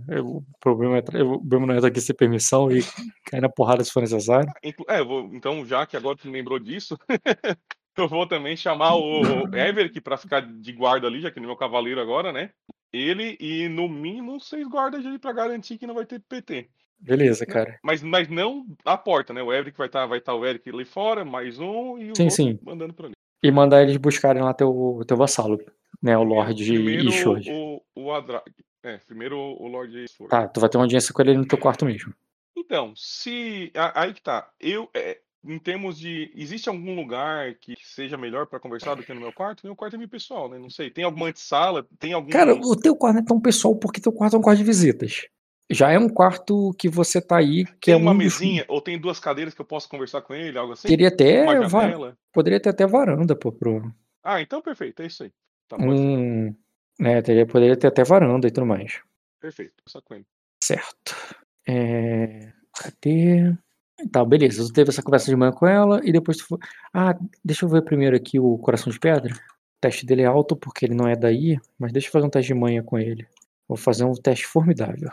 É, 0.09 0.21
o 0.21 0.43
problema 0.59 0.97
é 0.97 1.23
o 1.23 1.39
Bilmo 1.39 1.65
não 1.65 1.75
entra 1.75 1.87
aqui 1.87 2.01
sem 2.01 2.15
permissão 2.15 2.71
e 2.71 2.83
cai 3.25 3.39
na 3.39 3.49
porrada 3.49 3.83
se 3.83 3.91
for 3.91 4.01
necessário. 4.01 4.49
É, 4.87 5.03
vou, 5.03 5.29
então, 5.33 5.65
já 5.65 5.85
que 5.85 5.97
agora 5.97 6.17
tu 6.17 6.27
me 6.27 6.33
lembrou 6.33 6.59
disso, 6.59 6.97
eu 7.97 8.07
vou 8.07 8.27
também 8.27 8.55
chamar 8.55 8.95
o 8.95 9.21
Everick 9.55 9.99
para 10.01 10.17
ficar 10.17 10.41
de 10.41 10.71
guarda 10.71 11.07
ali, 11.07 11.21
já 11.21 11.31
que 11.31 11.39
ele 11.39 11.45
é 11.45 11.47
meu 11.47 11.57
cavaleiro 11.57 12.01
agora, 12.01 12.31
né? 12.31 12.51
Ele 12.91 13.37
e 13.39 13.67
no 13.67 13.87
mínimo 13.87 14.39
seis 14.39 14.67
guardas 14.67 15.05
ali 15.05 15.19
para 15.19 15.33
garantir 15.33 15.77
que 15.77 15.87
não 15.87 15.95
vai 15.95 16.05
ter 16.05 16.19
PT. 16.19 16.69
Beleza, 16.99 17.45
cara. 17.45 17.79
Mas, 17.83 18.01
mas 18.01 18.27
não 18.27 18.65
a 18.83 18.97
porta, 18.97 19.33
né? 19.33 19.41
O 19.41 19.53
Everick 19.53 19.77
vai 19.77 19.87
estar 19.87 20.01
tá, 20.01 20.05
vai 20.05 20.19
tá 20.19 20.33
o 20.33 20.45
Eric 20.45 20.67
ali 20.69 20.85
fora, 20.85 21.23
mais 21.23 21.59
um 21.59 21.97
e 21.97 22.11
o 22.11 22.15
sim, 22.15 22.23
outro 22.23 22.35
sim. 22.35 22.59
mandando 22.63 22.93
para 22.93 23.07
ali. 23.07 23.15
E 23.41 23.51
mandar 23.51 23.83
eles 23.83 23.97
buscarem 23.97 24.41
lá 24.41 24.53
teu, 24.53 25.01
teu 25.07 25.17
vassalo, 25.17 25.59
né? 26.01 26.17
O 26.17 26.23
Lorde 26.23 26.73
Ishord. 27.07 27.49
O, 27.51 27.81
o 27.95 28.11
Adra... 28.11 28.43
É, 28.83 28.97
primeiro 28.99 29.37
o 29.37 29.67
Lorde 29.67 30.05
Ishord. 30.05 30.29
Tá, 30.29 30.47
tu 30.47 30.59
vai 30.59 30.69
ter 30.69 30.77
uma 30.77 30.85
audiência 30.85 31.13
com 31.13 31.21
ele 31.21 31.35
no 31.35 31.47
teu 31.47 31.57
quarto 31.57 31.85
mesmo. 31.85 32.13
Então, 32.55 32.93
se. 32.95 33.71
Aí 33.93 34.13
que 34.13 34.21
tá. 34.21 34.49
Eu. 34.59 34.89
É, 34.93 35.19
em 35.45 35.59
termos 35.59 35.99
de. 35.99 36.31
Existe 36.35 36.69
algum 36.69 36.95
lugar 36.95 37.53
que 37.55 37.75
seja 37.81 38.17
melhor 38.17 38.47
para 38.47 38.59
conversar 38.59 38.95
do 38.95 39.03
que 39.03 39.13
no 39.13 39.21
meu 39.21 39.33
quarto? 39.33 39.65
Meu 39.65 39.75
quarto 39.75 39.95
é 39.95 39.99
meu 39.99 40.09
pessoal, 40.09 40.49
né? 40.49 40.57
Não 40.57 40.69
sei. 40.69 40.89
Tem 40.89 41.03
alguma 41.03 41.27
antessala? 41.27 41.87
Tem 41.99 42.13
algum. 42.13 42.29
Cara, 42.29 42.53
o 42.53 42.75
teu 42.75 42.95
quarto 42.95 43.15
não 43.15 43.21
é 43.21 43.25
tão 43.25 43.39
pessoal 43.39 43.75
porque 43.75 44.01
teu 44.01 44.11
quarto 44.11 44.35
é 44.35 44.39
um 44.39 44.41
quarto 44.41 44.57
de 44.57 44.63
visitas 44.63 45.27
já 45.69 45.91
é 45.91 45.99
um 45.99 46.07
quarto 46.07 46.73
que 46.77 46.87
você 46.87 47.21
tá 47.21 47.37
aí 47.37 47.65
que 47.65 47.87
tem 47.87 47.93
é 47.93 47.97
uma 47.97 48.13
mesinha 48.13 48.65
ou 48.67 48.81
tem 48.81 48.99
duas 48.99 49.19
cadeiras 49.19 49.53
que 49.53 49.61
eu 49.61 49.65
posso 49.65 49.89
conversar 49.89 50.21
com 50.21 50.33
ele, 50.33 50.57
algo 50.57 50.73
assim? 50.73 50.87
Teria 50.87 51.09
até 51.09 51.45
poderia 52.31 52.59
ter 52.59 52.69
até 52.69 52.85
varanda, 52.85 53.35
pô, 53.35 53.51
pro 53.51 53.91
Ah, 54.23 54.41
então 54.41 54.61
perfeito, 54.61 55.01
é 55.01 55.07
isso 55.07 55.23
aí. 55.23 55.31
Tá 55.67 55.77
um... 55.77 56.55
né, 56.99 57.21
teria, 57.21 57.45
poderia 57.45 57.75
ter 57.75 57.87
até 57.87 58.03
varanda 58.03 58.47
e 58.47 58.51
tudo 58.51 58.65
mais. 58.65 59.01
Perfeito, 59.39 59.83
só 59.85 60.01
com 60.01 60.15
ele. 60.15 60.25
Certo. 60.63 61.15
É... 61.67 62.51
Cadê? 62.73 63.53
Tá, 64.11 64.23
beleza. 64.23 64.63
Você 64.63 64.71
teve 64.71 64.89
essa 64.89 65.01
conversa 65.01 65.25
de 65.25 65.35
manhã 65.35 65.51
com 65.51 65.67
ela 65.67 65.99
e 66.03 66.11
depois 66.11 66.37
tu 66.37 66.45
foi... 66.45 66.59
Ah, 66.93 67.17
deixa 67.43 67.65
eu 67.65 67.69
ver 67.69 67.81
primeiro 67.83 68.15
aqui 68.15 68.39
o 68.39 68.57
coração 68.57 68.91
de 68.91 68.99
pedra. 68.99 69.33
O 69.33 69.81
teste 69.81 70.05
dele 70.05 70.21
é 70.21 70.25
alto 70.25 70.55
porque 70.55 70.85
ele 70.85 70.95
não 70.95 71.07
é 71.07 71.15
daí, 71.15 71.57
mas 71.77 71.91
deixa 71.91 72.07
eu 72.07 72.11
fazer 72.11 72.25
um 72.25 72.29
teste 72.29 72.53
de 72.53 72.59
manhã 72.59 72.83
com 72.83 72.97
ele. 72.97 73.27
Vou 73.67 73.77
fazer 73.77 74.05
um 74.05 74.13
teste 74.13 74.45
formidável. 74.45 75.09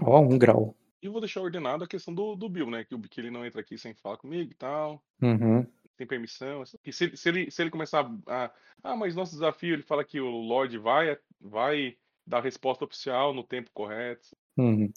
Ó, 0.00 0.20
um 0.20 0.38
grau. 0.38 0.74
E 1.02 1.08
vou 1.08 1.20
deixar 1.20 1.40
ordenado 1.40 1.84
a 1.84 1.88
questão 1.88 2.12
do, 2.14 2.34
do 2.34 2.48
Bill, 2.48 2.70
né? 2.70 2.84
Que, 2.84 2.98
que 3.08 3.20
ele 3.20 3.30
não 3.30 3.44
entra 3.46 3.60
aqui 3.60 3.78
sem 3.78 3.94
falar 3.94 4.16
comigo 4.16 4.50
e 4.50 4.54
tal, 4.54 5.02
Uhum. 5.22 5.64
sem 5.96 6.06
permissão. 6.06 6.62
E 6.84 6.92
se, 6.92 7.04
ele- 7.04 7.16
se, 7.16 7.28
ele, 7.28 7.50
se 7.50 7.62
ele 7.62 7.70
começar 7.70 8.10
a. 8.26 8.50
Ah, 8.82 8.96
mas 8.96 9.14
nosso 9.14 9.32
desafio, 9.32 9.74
ele 9.74 9.82
fala 9.82 10.04
que 10.04 10.20
o 10.20 10.28
Lorde 10.28 10.78
vai, 10.78 11.16
vai 11.40 11.96
dar 12.26 12.38
a 12.38 12.42
resposta 12.42 12.84
oficial 12.84 13.32
no 13.32 13.42
tempo 13.44 13.70
correto. 13.72 14.28
Uhum. 14.56 14.90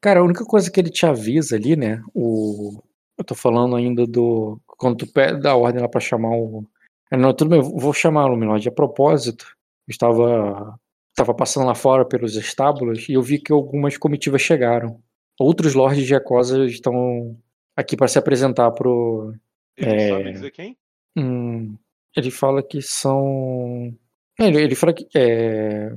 Cara, 0.00 0.20
a 0.20 0.24
única 0.24 0.44
coisa 0.44 0.70
que 0.70 0.80
ele 0.80 0.90
te 0.90 1.06
avisa 1.06 1.54
ali, 1.56 1.76
né? 1.76 2.02
O... 2.14 2.82
Eu 3.18 3.24
tô 3.24 3.34
falando 3.34 3.76
ainda 3.76 4.06
do. 4.06 4.60
Quando 4.66 4.96
tu 4.98 5.12
pede 5.12 5.46
a 5.46 5.54
ordem 5.54 5.80
lá 5.82 5.88
pra 5.88 6.00
chamar 6.00 6.30
o. 6.36 6.64
Ah, 7.10 7.16
Não, 7.16 7.32
tudo 7.34 7.50
bem, 7.50 7.58
eu 7.60 7.76
vou 7.78 7.92
chamar 7.92 8.24
o 8.24 8.28
Luminode. 8.28 8.68
A 8.68 8.72
propósito, 8.72 9.44
eu 9.86 9.92
estava, 9.92 10.78
estava 11.12 11.34
passando 11.34 11.66
lá 11.66 11.74
fora 11.74 12.04
pelos 12.04 12.34
estábulos 12.36 13.08
e 13.08 13.12
eu 13.12 13.22
vi 13.22 13.38
que 13.38 13.52
algumas 13.52 13.96
comitivas 13.96 14.42
chegaram. 14.42 15.00
Outros 15.38 15.74
lords 15.74 16.06
de 16.06 16.14
Ecosa 16.14 16.64
estão 16.66 17.36
aqui 17.76 17.96
para 17.96 18.08
se 18.08 18.18
apresentar 18.18 18.70
pro. 18.72 19.34
Ele 19.76 19.90
É. 19.90 20.08
sabe 20.08 20.32
dizer 20.32 20.50
quem? 20.50 20.76
Hum, 21.16 21.76
ele 22.16 22.30
fala 22.30 22.62
que 22.62 22.80
são. 22.82 23.94
Ele, 24.38 24.62
ele 24.62 24.74
fala 24.74 24.92
que. 24.92 25.06
É... 25.14 25.94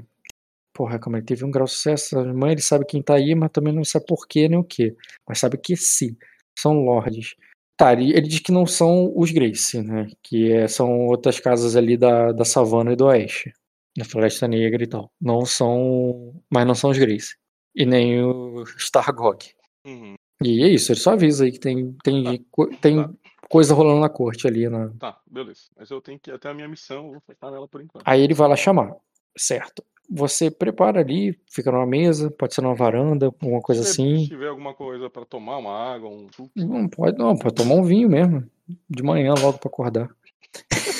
Porra, 0.73 0.99
como 0.99 1.15
ele 1.15 1.25
teve 1.25 1.45
um 1.45 1.51
grau 1.51 1.65
de 1.65 1.71
sucesso. 1.71 2.19
A 2.19 2.33
mãe, 2.33 2.51
ele 2.51 2.61
sabe 2.61 2.85
quem 2.85 3.01
tá 3.01 3.15
aí, 3.15 3.33
mas 3.33 3.49
também 3.51 3.73
não 3.73 3.83
sabe 3.85 4.05
por 4.05 4.27
quê 4.27 4.49
nem 4.49 4.59
o 4.59 4.63
quê. 4.63 4.93
Mas 5.27 5.39
sabe 5.39 5.57
que 5.57 5.75
sim, 5.77 6.17
são 6.57 6.83
lords. 6.83 7.35
Tá, 7.77 7.91
ele, 7.93 8.11
ele 8.11 8.27
diz 8.27 8.39
que 8.39 8.51
não 8.51 8.65
são 8.65 9.11
os 9.15 9.31
Grace, 9.31 9.81
né? 9.81 10.07
Que 10.23 10.51
é- 10.51 10.67
são 10.67 11.07
outras 11.07 11.39
casas 11.39 11.75
ali 11.75 11.95
da, 11.97 12.31
da 12.31 12.43
savana 12.45 12.91
e 12.93 12.95
do 12.95 13.05
oeste. 13.05 13.53
Da 13.97 14.03
Floresta 14.05 14.47
Negra 14.47 14.83
e 14.83 14.87
tal. 14.87 15.11
Não 15.21 15.45
são. 15.45 16.33
Mas 16.49 16.65
não 16.67 16.75
são 16.75 16.89
os 16.89 16.97
Grace. 16.97 17.35
E 17.75 17.85
nem 17.85 18.21
o 18.23 18.63
Stargog. 18.77 19.45
Uhum. 19.85 20.15
E 20.43 20.63
é 20.63 20.67
isso, 20.67 20.91
ele 20.91 20.99
só 20.99 21.11
avisa 21.13 21.45
aí 21.45 21.51
que 21.51 21.59
tem, 21.59 21.93
tem, 22.03 22.45
co- 22.51 22.67
tem 22.81 22.97
tá. 23.01 23.09
coisa 23.49 23.73
rolando 23.73 24.01
na 24.01 24.09
corte 24.09 24.45
ali 24.47 24.67
na, 24.67 24.89
Tá, 24.99 25.17
beleza. 25.25 25.61
Mas 25.77 25.89
eu 25.89 26.01
tenho 26.01 26.19
que 26.19 26.29
ir 26.29 26.33
até 26.33 26.49
a 26.49 26.53
minha 26.53 26.67
missão, 26.67 27.05
eu 27.05 27.11
vou 27.13 27.21
focar 27.21 27.51
nela 27.51 27.67
por 27.67 27.81
enquanto. 27.81 28.03
Aí 28.05 28.21
ele 28.21 28.33
vai 28.33 28.49
lá 28.49 28.55
chamar. 28.55 28.93
Certo. 29.37 29.83
Você 30.09 30.51
prepara 30.51 30.99
ali, 30.99 31.39
fica 31.49 31.71
numa 31.71 31.85
mesa, 31.85 32.29
pode 32.31 32.53
ser 32.53 32.61
numa 32.61 32.75
varanda, 32.75 33.27
alguma 33.27 33.61
coisa 33.61 33.81
se, 33.83 33.89
assim. 33.91 34.19
se 34.23 34.27
tiver 34.29 34.47
alguma 34.49 34.73
coisa 34.73 35.09
pra 35.09 35.25
tomar, 35.25 35.57
uma 35.57 35.71
água, 35.71 36.09
um 36.09 36.27
suco. 36.35 36.51
Não 36.55 36.87
pode, 36.87 37.17
não, 37.17 37.35
pode 37.37 37.55
tomar 37.55 37.75
um 37.75 37.83
vinho 37.83 38.09
mesmo. 38.09 38.43
De 38.89 39.01
manhã 39.03 39.33
logo 39.33 39.57
pra 39.57 39.69
acordar. 39.69 40.09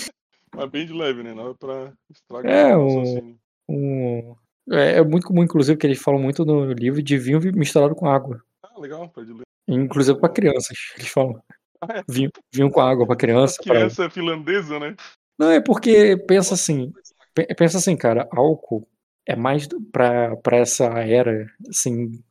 Mas 0.56 0.70
bem 0.70 0.86
de 0.86 0.94
leve, 0.94 1.24
né? 1.24 1.34
Nada 1.34 1.54
pra 1.56 1.94
estragar 2.10 2.52
É, 2.52 2.76
o 2.76 2.86
raciocínio. 3.00 3.38
Um, 3.70 4.36
é, 4.72 4.98
é 4.98 5.04
muito 5.04 5.28
comum, 5.28 5.44
inclusive, 5.44 5.78
que 5.78 5.86
eles 5.88 6.00
falam 6.02 6.20
muito 6.20 6.46
no 6.46 6.72
livro 6.72 7.02
de 7.02 7.18
vinho 7.18 7.40
misturado 7.56 7.96
com 7.96 8.08
água. 8.08 8.42
Ah, 8.64 8.80
legal, 8.80 9.10
pra 9.10 9.24
de 9.24 9.32
leve. 9.32 9.44
Inclusive 9.68 10.20
pra 10.20 10.30
crianças. 10.30 10.78
Eles 10.98 11.10
falam 11.10 11.42
Ah, 11.82 12.00
é. 12.00 12.04
vinho, 12.10 12.30
vinho 12.54 12.70
com 12.72 12.80
água 12.82 13.06
pra 13.06 13.16
criança. 13.16 13.58
pra- 13.64 13.76
Criança 13.76 14.10
finlandesa, 14.10 14.80
né? 14.80 14.96
Não, 15.38 15.52
é 15.52 15.60
porque 15.60 16.16
pensa 16.28 16.54
assim, 16.54 16.94
pe- 17.34 17.48
pensa 17.56 17.78
assim, 17.78 17.98
cara, 17.98 18.28
álcool 18.32 18.88
é 19.28 19.36
mais 19.36 19.68
pra 19.92 20.36
pra 20.38 20.58
essa 20.58 20.86
era, 20.86 21.46
assim, 21.70 22.22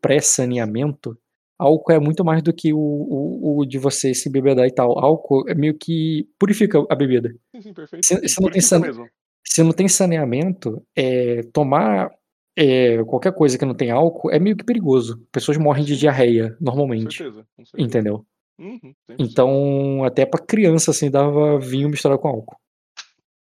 pré-saneamento, 0.00 1.16
álcool 1.58 1.92
é 1.92 1.98
muito 1.98 2.24
mais 2.24 2.42
do 2.42 2.52
que 2.52 2.72
o, 2.72 2.78
o, 2.78 3.58
o 3.60 3.66
de 3.66 3.78
você 3.78 4.14
se 4.14 4.30
bebedar 4.30 4.66
e 4.66 4.72
tal. 4.72 4.98
Álcool 4.98 5.48
é 5.48 5.54
meio 5.54 5.74
que 5.78 6.28
purifica 6.38 6.84
a 6.90 6.94
bebida. 6.94 7.34
Sim, 7.54 7.60
sim, 7.62 7.74
perfeito. 7.74 8.06
Se- 8.06 8.28
se 8.28 8.40
não 8.40 8.50
tem. 8.50 8.60
Se 9.44 9.62
não 9.62 9.72
tem 9.72 9.88
saneamento, 9.88 10.82
é, 10.96 11.42
tomar 11.52 12.10
é, 12.56 13.02
qualquer 13.04 13.32
coisa 13.34 13.58
que 13.58 13.64
não 13.64 13.74
tem 13.74 13.90
álcool 13.90 14.30
é 14.30 14.38
meio 14.38 14.56
que 14.56 14.64
perigoso. 14.64 15.20
Pessoas 15.32 15.58
morrem 15.58 15.84
de 15.84 15.96
diarreia 15.96 16.50
Com 16.58 16.64
normalmente, 16.64 17.16
certeza, 17.18 17.44
com 17.56 17.64
certeza. 17.64 17.86
entendeu? 17.86 18.24
Uhum, 18.58 18.78
100%. 19.10 19.16
Então, 19.18 20.04
até 20.04 20.24
pra 20.24 20.40
criança, 20.44 20.90
assim, 20.92 21.10
dava 21.10 21.58
vinho 21.58 21.88
misturado 21.88 22.20
com 22.20 22.28
álcool. 22.28 22.56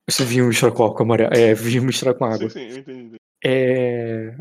Esse 0.09 0.25
vinho 0.25 0.47
misturado 0.49 0.75
com 0.77 0.83
álcool, 0.85 1.03
amarelo. 1.03 1.35
É, 1.35 1.55
vinho 1.55 1.83
misturado 1.85 2.19
com 2.19 2.25
água. 2.25 2.49
Sim, 2.49 2.71
sim, 2.71 2.75
eu 2.75 2.79
entendi. 2.79 3.17
É... 3.45 4.35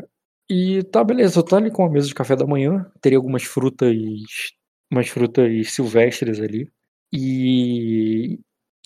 E 0.50 0.82
tá, 0.82 1.04
beleza, 1.04 1.38
eu 1.38 1.44
tô 1.44 1.54
ali 1.54 1.70
com 1.70 1.84
a 1.84 1.88
mesa 1.90 2.08
de 2.08 2.14
café 2.14 2.34
da 2.34 2.44
manhã. 2.46 2.90
Teria 3.00 3.16
algumas 3.18 3.44
frutas. 3.44 3.96
Umas 4.90 5.08
frutas 5.08 5.70
silvestres 5.72 6.40
ali. 6.40 6.68
E. 7.12 8.40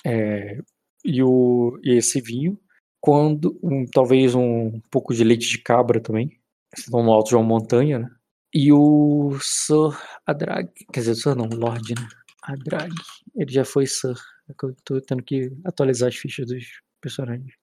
é, 0.05 0.59
e, 1.05 1.23
o, 1.23 1.79
e 1.83 1.93
esse 1.97 2.21
vinho. 2.21 2.59
Quando. 3.01 3.59
um- 3.63 3.87
talvez 3.87 4.35
um 4.35 4.79
pouco 4.91 5.15
de 5.15 5.25
leite 5.25 5.49
de 5.49 5.59
cabra 5.63 6.01
também. 6.01 6.39
Estão 6.77 7.03
no 7.03 7.13
alto 7.13 7.29
de 7.31 7.37
uma 7.37 7.45
montanha, 7.45 8.01
né? 8.01 8.11
E 8.53 8.71
o 8.73 9.39
Sir 9.41 9.99
Adrag. 10.27 10.69
Quer 10.93 11.01
dizer, 11.01 11.15
Sir 11.15 11.35
não, 11.35 11.47
Lord, 11.47 11.95
né? 11.95 12.07
Adrag. 12.43 12.93
Ele 13.35 13.51
já 13.53 13.65
foi 13.65 13.87
Sir. 13.87 14.15
É 14.51 14.53
eu 14.63 14.77
tô 14.85 15.01
tendo 15.01 15.23
que 15.23 15.51
atualizar 15.65 16.11
as 16.11 16.17
fichas 16.17 16.47
dos 16.47 16.65
personagens. 17.01 17.55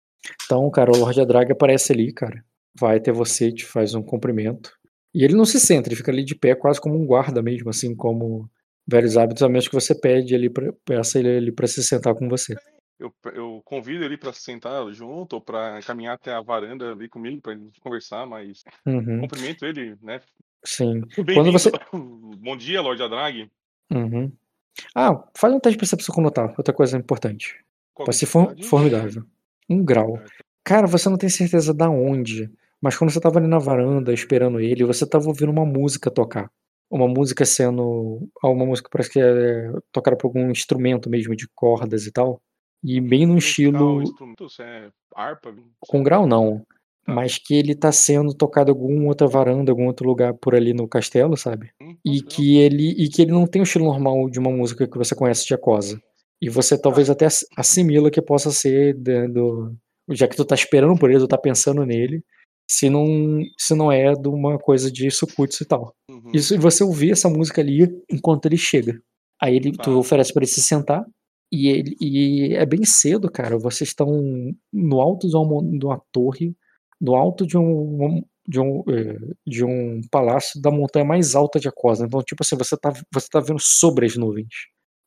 Então, 0.46 0.70
cara, 0.72 0.92
o 0.92 0.98
Lord 0.98 1.22
Adrag 1.22 1.52
aparece 1.52 1.94
ali, 1.94 2.12
cara. 2.12 2.44
Vai 2.80 2.98
até 2.98 3.12
você, 3.12 3.52
te 3.52 3.66
faz 3.66 3.94
um 3.94 4.02
cumprimento. 4.02 4.72
E 5.14 5.24
ele 5.24 5.36
não 5.36 5.46
se 5.46 5.60
senta, 5.60 5.90
ele 5.90 5.96
fica 5.96 6.12
ali 6.12 6.24
de 6.24 6.36
pé, 6.36 6.56
quase 6.56 6.80
como 6.80 6.96
um 6.98 7.06
guarda 7.06 7.42
mesmo, 7.42 7.70
assim 7.70 7.94
como 7.96 8.50
velhos 8.88 9.18
hábitos, 9.18 9.44
a 9.44 9.50
menos 9.50 9.68
que 9.68 9.74
você 9.76 9.94
pede 9.94 10.34
ali 10.34 10.50
pra, 10.50 10.72
peça 10.86 11.20
ele 11.20 11.36
ali 11.38 11.52
pra 11.52 11.68
se 11.68 11.84
sentar 11.84 12.16
com 12.16 12.30
você. 12.30 12.56
Eu, 12.98 13.12
eu 13.34 13.62
convido 13.66 14.06
ele 14.06 14.16
pra 14.16 14.32
sentar 14.32 14.88
junto 14.94 15.34
ou 15.34 15.42
pra 15.42 15.80
caminhar 15.82 16.14
até 16.16 16.32
a 16.32 16.40
varanda 16.42 16.92
ali 16.92 17.10
comigo 17.10 17.42
pra 17.42 17.56
gente 17.56 17.80
conversar, 17.82 18.26
mas 18.26 18.64
Uhum, 18.86 19.22
cumprimento 19.22 19.66
ele, 19.66 19.98
né? 20.02 20.22
sim. 20.64 21.02
Bem-vindo. 21.26 21.52
você- 21.52 21.72
Bom 21.92 22.56
dia, 22.56 22.80
Lorde 22.82 23.04
Adrag. 23.04 23.50
Uhum. 23.92 24.32
Ah, 24.96 25.22
faz 25.36 25.54
um 25.54 25.60
teste 25.60 25.76
de 25.76 25.80
percepção 25.80 26.16
com 26.16 26.22
notar, 26.22 26.54
outra 26.58 26.74
coisa 26.74 26.98
importante. 26.98 27.56
Qual 27.94 28.06
que 28.08 28.14
ser 28.14 28.26
é 28.26 28.28
for- 28.28 28.56
formidável. 28.64 29.24
Um 29.70 29.84
grau. 29.84 30.22
Cara, 30.64 30.88
você 30.88 31.10
não 31.10 31.18
tem 31.18 31.28
certeza 31.30 31.74
da 31.74 31.90
onde, 31.90 32.50
mas 32.82 32.98
quando 32.98 33.12
você 33.12 33.20
tava 33.20 33.40
ali 33.40 33.48
na 33.48 33.60
varanda 33.60 34.12
esperando 34.14 34.60
ele, 34.60 34.84
você 34.84 35.06
tava 35.08 35.28
ouvindo 35.28 35.52
uma 35.52 35.66
música 35.66 36.10
tocar. 36.12 36.50
Uma 36.90 37.08
música 37.08 37.46
sendo. 37.46 38.28
ah, 38.44 38.50
Uma 38.50 38.66
música 38.66 38.90
parece 38.92 39.10
que 39.12 39.20
é 39.22 39.72
tocada 39.92 40.18
por 40.18 40.28
algum 40.28 40.50
instrumento 40.52 41.10
mesmo, 41.10 41.36
de 41.36 41.48
cordas 41.56 42.06
e 42.06 42.12
tal. 42.12 42.42
E 42.84 43.00
bem 43.00 43.26
Musical, 43.28 44.02
estilo. 44.02 44.16
é 44.60 44.90
harpa? 45.16 45.54
Com 45.80 46.04
grau 46.04 46.26
não. 46.28 46.60
Tá. 47.06 47.14
Mas 47.14 47.38
que 47.38 47.56
ele 47.56 47.74
tá 47.76 47.92
sendo 47.92 48.34
tocado 48.34 48.70
em 48.72 48.74
alguma 48.74 49.08
outra 49.08 49.28
varanda, 49.28 49.72
algum 49.72 49.88
outro 49.88 50.06
lugar 50.08 50.34
por 50.34 50.54
ali 50.54 50.74
no 50.74 50.88
castelo, 50.88 51.36
sabe? 51.38 51.72
Hum, 51.82 51.96
E 52.06 52.16
legal. 52.18 52.28
que 52.30 52.58
ele 52.58 52.90
e 52.92 53.08
que 53.10 53.22
ele 53.22 53.32
não 53.32 53.48
tem 53.48 53.62
o 53.62 53.64
estilo 53.64 53.86
normal 53.86 54.30
de 54.30 54.40
uma 54.40 54.52
música 54.52 54.88
que 54.88 54.98
você 54.98 55.16
conhece 55.16 55.46
de 55.48 55.54
Acosa. 55.54 56.02
E 56.42 56.50
você 56.50 56.78
talvez 56.78 57.10
até 57.10 57.26
ass- 57.26 57.46
assimila 57.56 58.10
que 58.12 58.22
possa 58.22 58.52
ser 58.52 58.96
do, 58.96 59.76
já 60.10 60.28
que 60.28 60.36
tu 60.36 60.44
tá 60.44 60.56
esperando 60.56 60.98
por 60.98 61.10
ele, 61.10 61.20
tu 61.20 61.28
tá 61.28 61.38
pensando 61.38 61.86
nele, 61.86 62.24
se 62.72 62.90
não 62.90 63.06
se 63.58 63.76
não 63.76 63.92
é 63.92 64.14
de 64.14 64.30
uma 64.30 64.58
coisa 64.58 64.90
de 64.90 65.12
Sukutsu 65.12 65.64
e 65.64 65.66
tal. 65.66 65.94
Uhum. 66.10 66.32
Isso 66.34 66.56
e 66.56 66.58
você 66.58 66.86
ouvir 66.86 67.12
essa 67.12 67.30
música 67.30 67.60
ali 67.60 67.86
enquanto 68.10 68.46
ele 68.46 68.56
chega. 68.56 68.98
Aí 69.42 69.58
ele 69.58 69.74
tu 69.74 69.98
oferece 70.00 70.32
para 70.32 70.44
ele 70.44 70.52
se 70.52 70.62
sentar 70.62 71.04
e 71.52 71.68
ele 71.68 71.98
e 72.00 72.54
é 72.56 72.66
bem 72.66 72.86
cedo, 72.86 73.30
cara. 73.30 73.58
Vocês 73.58 73.90
estão 73.90 74.08
no 74.72 75.02
alto 75.02 75.28
de 75.28 75.36
uma, 75.36 75.78
de 75.78 75.86
uma 75.86 76.02
torre, 76.14 76.56
no 77.00 77.14
alto 77.14 77.46
de 77.46 77.58
um 77.58 78.24
de 78.48 78.60
um, 78.60 78.84
eh, 78.90 79.18
de 79.46 79.64
um 79.66 80.02
palácio 80.10 80.60
da 80.62 80.72
montanha 80.72 81.06
mais 81.06 81.36
alta 81.36 81.60
de 81.60 81.68
Acosa. 81.68 82.06
Então, 82.06 82.22
tipo 82.24 82.42
assim, 82.42 82.56
você 82.58 82.76
tá, 82.78 82.92
você 83.14 83.28
tá 83.30 83.40
vendo 83.42 83.60
sobre 83.60 84.06
as 84.06 84.16
nuvens. 84.16 84.48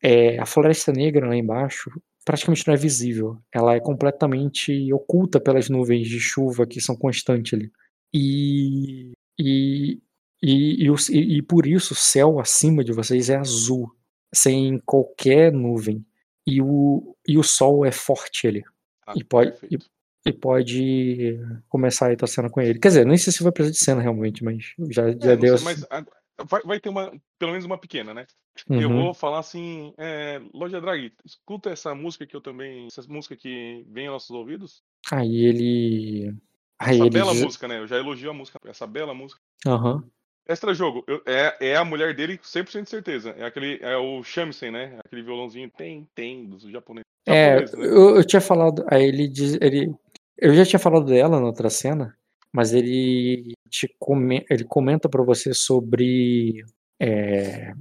É, 0.02 0.38
a 0.38 0.46
Floresta 0.46 0.92
Negra 0.92 1.26
lá 1.26 1.36
embaixo 1.36 1.90
praticamente 2.24 2.66
não 2.66 2.74
é 2.74 2.76
visível. 2.76 3.38
Ela 3.52 3.74
é 3.74 3.80
completamente 3.80 4.92
oculta 4.92 5.38
pelas 5.40 5.68
nuvens 5.68 6.09
de 6.09 6.18
chuva 6.20 6.66
que 6.66 6.80
são 6.80 6.96
constantes 6.96 7.55
ali. 7.55 7.70
E, 8.12 9.12
e, 9.38 10.01
e, 10.42 10.86
e, 10.86 10.90
e- 11.10 11.36
e 11.38 11.42
por 11.42 11.66
isso 11.66 11.92
o 11.92 11.96
céu 11.96 12.38
acima 12.38 12.82
de 12.84 12.92
vocês 12.92 13.28
é 13.28 13.36
azul, 13.36 13.90
sem 14.34 14.78
qualquer 14.86 15.52
nuvem. 15.52 16.05
E 16.46 16.60
o, 16.62 17.16
e 17.26 17.36
o 17.38 17.42
sol 17.42 17.84
é 17.84 17.90
forte 17.92 18.46
ali. 18.46 18.62
Tá, 19.05 19.14
e 19.16 19.24
pode- 19.24 19.51
perfeito. 19.52 19.86
E 20.26 20.32
pode 20.32 21.38
começar 21.68 22.06
aí 22.06 22.16
tua 22.16 22.26
cena 22.26 22.48
com 22.48 22.59
ele. 22.59 22.78
Quer 22.78 22.88
dizer, 22.88 23.05
nem 23.06 23.18
sei 23.18 23.30
se 23.30 23.42
vai 23.42 23.52
precisar 23.52 23.72
de 23.72 23.78
cena 23.84 24.01
realmente, 24.01 24.42
mas 24.42 24.72
já, 24.90 25.10
já 25.12 25.32
É, 25.32 25.36
deu. 25.36 25.59
sei, 25.59 25.64
mas 25.66 25.84
a- 25.90 26.02
vai, 26.48 26.62
vai 26.62 26.81
ter 26.81 26.89
uma, 26.89 27.12
pelo 27.39 27.52
menos 27.52 27.65
uma 27.65 27.78
pequena, 27.78 28.12
né? 28.15 28.27
Eu 28.69 28.89
Uhum. 28.89 29.05
vou 29.05 29.15
falar 29.15 29.40
assim, 29.40 29.93
é, 29.98 30.40
Lorde 30.52 30.81
Drag, 30.81 31.12
escuta 31.24 31.70
essa 31.70 31.94
música 31.94 32.24
que 32.27 32.36
eu 32.36 32.40
também, 32.40 32.86
essa 32.86 33.02
música 33.09 33.36
que 33.36 33.85
vem 33.89 34.06
aos 34.06 34.15
nossos 34.15 34.31
ouvidos. 34.31 34.82
Aí 35.11 35.44
ele. 35.44 36.35
Aí 36.78 36.94
Essa 36.97 37.05
ele. 37.05 37.11
bela 37.11 37.35
música, 37.35 37.66
né? 37.69 37.78
Eu 37.78 37.86
já 37.86 37.97
elogio 37.97 38.31
a 38.31 38.35
música, 38.35 38.59
essa 38.65 38.86
bela 38.86 39.12
música. 39.12 39.40
Aham. 39.66 40.05
Extra 40.47 40.74
jogo, 40.74 41.02
eu- 41.06 41.23
é, 41.27 41.56
é 41.70 41.77
a 41.77 41.85
mulher 41.85 42.15
dele 42.15 42.39
100% 42.43 42.85
de 42.85 42.90
certeza. 42.90 43.31
É 43.31 43.44
aquele, 43.44 43.78
é 43.82 43.97
o 43.97 44.23
shamisen, 44.23 44.70
né? 44.70 44.98
Aquele 45.05 45.23
violãozinho 45.23 45.70
tem, 45.70 46.06
tem, 46.15 46.47
dos 46.47 46.62
japoneses. 46.65 47.05
É, 47.27 47.61
Japonês, 47.61 47.73
né? 47.73 47.86
eu, 47.86 48.16
eu 48.16 48.24
tinha 48.24 48.40
falado. 48.40 48.85
Aí 48.89 49.02
ele 49.05 49.27
diz. 49.27 49.55
Ele, 49.61 49.94
eu 50.39 50.55
já 50.55 50.65
tinha 50.66 50.78
falado 50.78 51.06
dela 51.06 51.40
na 51.40 51.47
outra 51.47 51.70
cena, 51.70 52.15
mas 52.55 52.72
ele 52.72 53.52
te 53.68 53.93
come, 53.98 54.47
ele 54.48 54.62
comenta 54.62 55.09
para 55.09 55.24
você 55.24 55.52
sobre 55.52 56.64
é, 57.01 57.72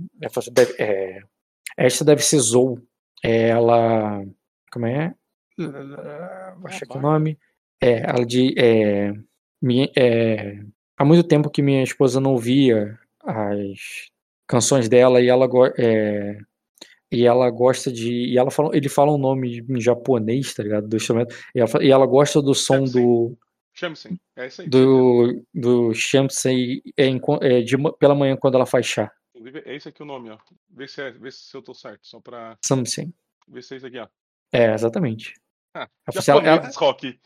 é, 0.80 1.22
esta 1.78 2.04
deve 2.04 2.24
ser 2.24 2.40
Zou. 2.40 2.80
Ela 3.24 4.26
como 4.72 4.88
é? 4.88 5.14
Vou 5.56 6.68
achar 6.68 6.86
aqui 6.86 6.98
o 6.98 7.02
nome. 7.02 7.38
É, 7.80 8.00
ela 8.10 8.26
de 8.26 8.56
é, 8.58 9.14
minha, 9.62 9.92
é, 9.96 10.60
há 10.98 11.06
muito 11.06 11.24
tempo 11.24 11.52
que 11.52 11.62
minha 11.62 11.84
esposa 11.84 12.20
não 12.20 12.36
via 12.36 12.98
as 13.24 14.10
canções 14.48 14.90
dela 14.90 15.22
e 15.22 15.28
ela 15.28 15.48
é, 15.78 16.40
e 17.12 17.28
ela 17.28 17.48
gosta 17.52 17.92
de 17.92 18.32
e 18.32 18.40
ela 18.40 18.50
fala, 18.50 18.76
ele 18.76 18.90
fala 18.90 19.12
um 19.14 19.20
nome 19.20 19.64
em 19.70 19.80
japonês, 19.80 20.52
tá 20.56 20.64
ligado, 20.64 20.88
do 20.88 20.96
instrumento. 20.96 21.36
E 21.54 21.60
ela, 21.60 21.70
e 21.84 21.92
ela 21.92 22.08
gosta 22.08 22.42
do 22.42 22.56
som 22.56 22.86
do 22.86 23.38
Shamsen, 23.74 24.20
é 24.36 24.48
isso 24.48 24.62
aí. 24.62 24.70
Do, 24.70 25.46
do 25.54 25.94
Shamsen 25.94 26.82
é, 26.98 27.08
é, 27.08 27.62
de, 27.62 27.76
pela 28.00 28.16
manhã 28.16 28.38
quando 28.38 28.56
ela 28.56 28.66
faz 28.66 28.86
chá. 28.86 29.12
É 29.66 29.76
esse 29.76 29.90
aqui 29.90 30.04
o 30.04 30.06
nome, 30.06 30.30
ó. 30.30 30.38
Vê 30.70 30.88
se, 30.88 31.02
é, 31.02 31.12
vê 31.12 31.32
se 31.32 31.56
eu 31.56 31.62
tô 31.62 31.74
certo, 31.74 32.08
só 32.08 32.20
pra. 32.20 32.58
Samsen. 32.64 33.14
Vê 33.48 33.62
se 33.62 33.74
é 33.74 33.78
isso 33.78 33.88
aqui, 33.88 33.98
ó. 33.98 34.08
É, 34.52 34.74
exatamente. 34.74 35.34
Ah, 35.74 35.90
ela, 36.28 36.44
ela, 36.44 36.72
rock. 36.76 37.20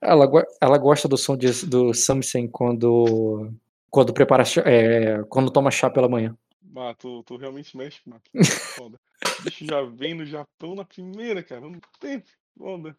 ela, 0.00 0.46
ela 0.60 0.78
gosta 0.78 1.08
do 1.08 1.16
som 1.16 1.36
de, 1.36 1.66
do 1.66 1.92
Samsen 1.92 2.48
quando 2.48 3.52
quando 3.90 4.14
prepara 4.14 4.44
é, 4.64 5.22
quando 5.24 5.50
toma 5.50 5.70
chá 5.70 5.90
pela 5.90 6.08
manhã. 6.08 6.36
Ah, 6.76 6.94
tu, 6.94 7.24
tu 7.24 7.36
realmente 7.36 7.76
mexe, 7.76 8.00
mano. 8.06 8.22
Foda. 8.76 9.00
Bicho 9.42 9.66
já 9.66 9.82
vem 9.82 10.14
no 10.14 10.24
Japão 10.24 10.76
na 10.76 10.84
primeira, 10.84 11.42
cara. 11.42 11.62
Não 11.62 11.80
tem. 11.98 12.22
Foda. 12.56 12.96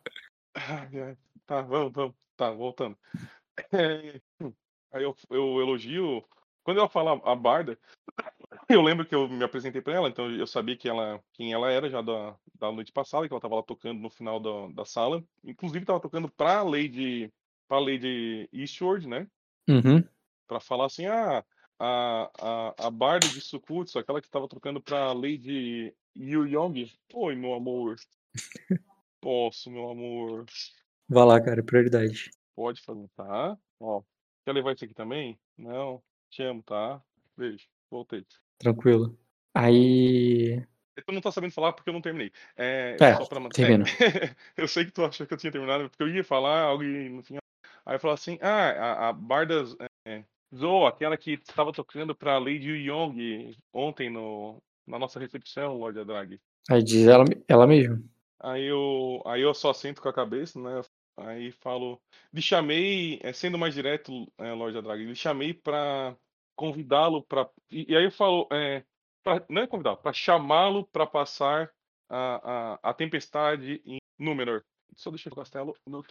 Tá, 1.51 1.61
vamos, 1.61 1.91
vamos. 1.91 2.15
Tá, 2.37 2.49
voltando. 2.49 2.97
É, 3.73 4.21
aí 4.93 5.03
eu, 5.03 5.13
eu 5.29 5.59
elogio. 5.59 6.23
Quando 6.63 6.77
ela 6.77 6.87
fala 6.87 7.19
a 7.29 7.35
Barda, 7.35 7.77
eu 8.69 8.81
lembro 8.81 9.05
que 9.05 9.13
eu 9.13 9.27
me 9.27 9.43
apresentei 9.43 9.81
para 9.81 9.95
ela, 9.95 10.07
então 10.07 10.31
eu 10.31 10.47
sabia 10.47 10.77
que 10.77 10.87
ela, 10.87 11.21
quem 11.33 11.51
ela 11.51 11.69
era 11.69 11.89
já 11.89 12.01
da, 12.01 12.37
da 12.57 12.71
noite 12.71 12.93
passada, 12.93 13.27
que 13.27 13.33
ela 13.33 13.39
estava 13.39 13.55
lá 13.55 13.63
tocando 13.63 13.99
no 13.99 14.09
final 14.09 14.39
da, 14.39 14.73
da 14.73 14.85
sala. 14.85 15.21
Inclusive 15.43 15.83
estava 15.83 15.99
tocando 15.99 16.29
para 16.29 16.59
a 16.59 16.63
Lady, 16.63 17.29
pra 17.67 17.79
Lady 17.79 18.47
Eastward, 18.53 19.05
né? 19.05 19.27
Uhum. 19.67 20.01
Para 20.47 20.61
falar 20.61 20.85
assim, 20.85 21.05
ah, 21.07 21.43
a, 21.77 22.31
a, 22.39 22.87
a 22.87 22.89
Barda 22.89 23.27
de 23.27 23.41
Sukutsu, 23.41 23.99
aquela 23.99 24.21
que 24.21 24.27
estava 24.27 24.47
tocando 24.47 24.81
para 24.81 25.11
Lady 25.11 25.93
Yu 26.15 26.47
Yong. 26.47 26.89
Oi, 27.13 27.35
meu 27.35 27.53
amor. 27.53 27.97
Posso, 29.19 29.69
meu 29.69 29.89
amor. 29.89 30.45
Vai 31.11 31.25
lá, 31.25 31.41
cara, 31.41 31.61
prioridade. 31.61 32.31
Pode 32.55 32.79
fazer, 32.79 33.05
tá? 33.17 33.57
Ó, 33.81 34.01
quer 34.45 34.53
levar 34.53 34.73
isso 34.73 34.85
aqui 34.85 34.93
também? 34.93 35.37
Não, 35.57 36.01
te 36.29 36.41
amo, 36.41 36.63
tá? 36.63 37.03
Beijo, 37.35 37.67
voltei. 37.91 38.25
Tranquilo. 38.57 39.19
Aí. 39.53 40.65
Tu 41.05 41.11
não 41.11 41.19
tá 41.19 41.29
sabendo 41.29 41.51
falar 41.51 41.73
porque 41.73 41.89
eu 41.89 41.93
não 41.93 42.01
terminei. 42.01 42.31
É, 42.55 42.95
é 42.97 43.15
só 43.17 43.25
pra... 43.25 43.49
termina. 43.49 43.83
É, 43.99 44.33
eu 44.55 44.69
sei 44.69 44.85
que 44.85 44.91
tu 44.91 45.03
achou 45.03 45.27
que 45.27 45.33
eu 45.33 45.37
tinha 45.37 45.51
terminado, 45.51 45.89
porque 45.89 46.01
eu 46.01 46.07
ia 46.07 46.23
falar 46.23 46.61
algo 46.61 46.81
e 46.81 47.09
no 47.09 47.21
final. 47.23 47.41
Aí 47.85 47.95
eu 47.97 47.99
falei 47.99 48.13
assim: 48.13 48.39
ah, 48.41 48.69
a, 48.69 49.09
a 49.09 49.13
Barda 49.13 49.65
é, 50.07 50.23
aquela 50.87 51.17
que 51.17 51.33
estava 51.33 51.73
tocando 51.73 52.15
pra 52.15 52.37
Lady 52.37 52.87
Young 52.87 53.53
ontem 53.73 54.09
no, 54.09 54.63
na 54.87 54.97
nossa 54.97 55.19
recepção, 55.19 55.77
Lorde 55.77 55.99
Adrag. 55.99 56.39
Aí 56.69 56.81
diz 56.81 57.05
ela, 57.05 57.25
ela 57.49 57.67
mesmo. 57.67 58.01
Aí 58.39 58.63
eu, 58.63 59.21
aí 59.25 59.41
eu 59.41 59.53
só 59.53 59.73
sento 59.73 60.01
com 60.01 60.07
a 60.07 60.13
cabeça, 60.13 60.57
né? 60.57 60.81
Aí 61.17 61.51
falo, 61.51 62.01
lhe 62.33 62.41
chamei, 62.41 63.19
é, 63.21 63.33
sendo 63.33 63.57
mais 63.57 63.73
direto, 63.73 64.31
é, 64.37 64.51
Lorde 64.53 64.81
Drag, 64.81 65.03
lhe 65.03 65.15
chamei 65.15 65.53
para 65.53 66.15
convidá-lo 66.55 67.23
para. 67.23 67.49
E, 67.69 67.91
e, 67.91 67.95
aí 67.95 68.03
eu 68.03 68.11
falo, 68.11 68.47
é, 68.51 68.83
pra, 69.23 69.43
não 69.49 69.61
é 69.61 69.67
convidá-lo, 69.67 69.97
para 69.97 70.13
chamá-lo 70.13 70.85
para 70.87 71.05
passar 71.05 71.71
a, 72.09 72.73
a, 72.83 72.89
a, 72.89 72.93
tempestade 72.93 73.81
em 73.85 73.99
Númenor. 74.17 74.63
Só 74.95 75.09
deixa 75.09 75.29
o 75.29 75.35
castelo 75.35 75.75
no, 75.85 76.03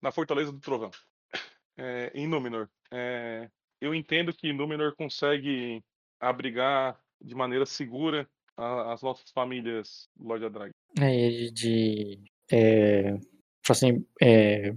na 0.00 0.10
Fortaleza 0.10 0.52
do 0.52 0.60
Trovão. 0.60 0.90
É, 1.76 2.12
em 2.14 2.26
Númenor. 2.26 2.68
É, 2.90 3.48
eu 3.80 3.94
entendo 3.94 4.32
que 4.32 4.52
Númenor 4.52 4.94
consegue 4.94 5.82
abrigar 6.20 7.00
de 7.20 7.34
maneira 7.34 7.64
segura 7.64 8.28
a, 8.56 8.92
as 8.92 9.02
nossas 9.02 9.30
famílias, 9.30 10.08
Lorde 10.18 10.48
Drag. 10.48 10.70
É, 10.98 11.50
de. 11.50 12.22
É, 12.50 13.18
assim, 13.70 14.04
é, 14.20 14.74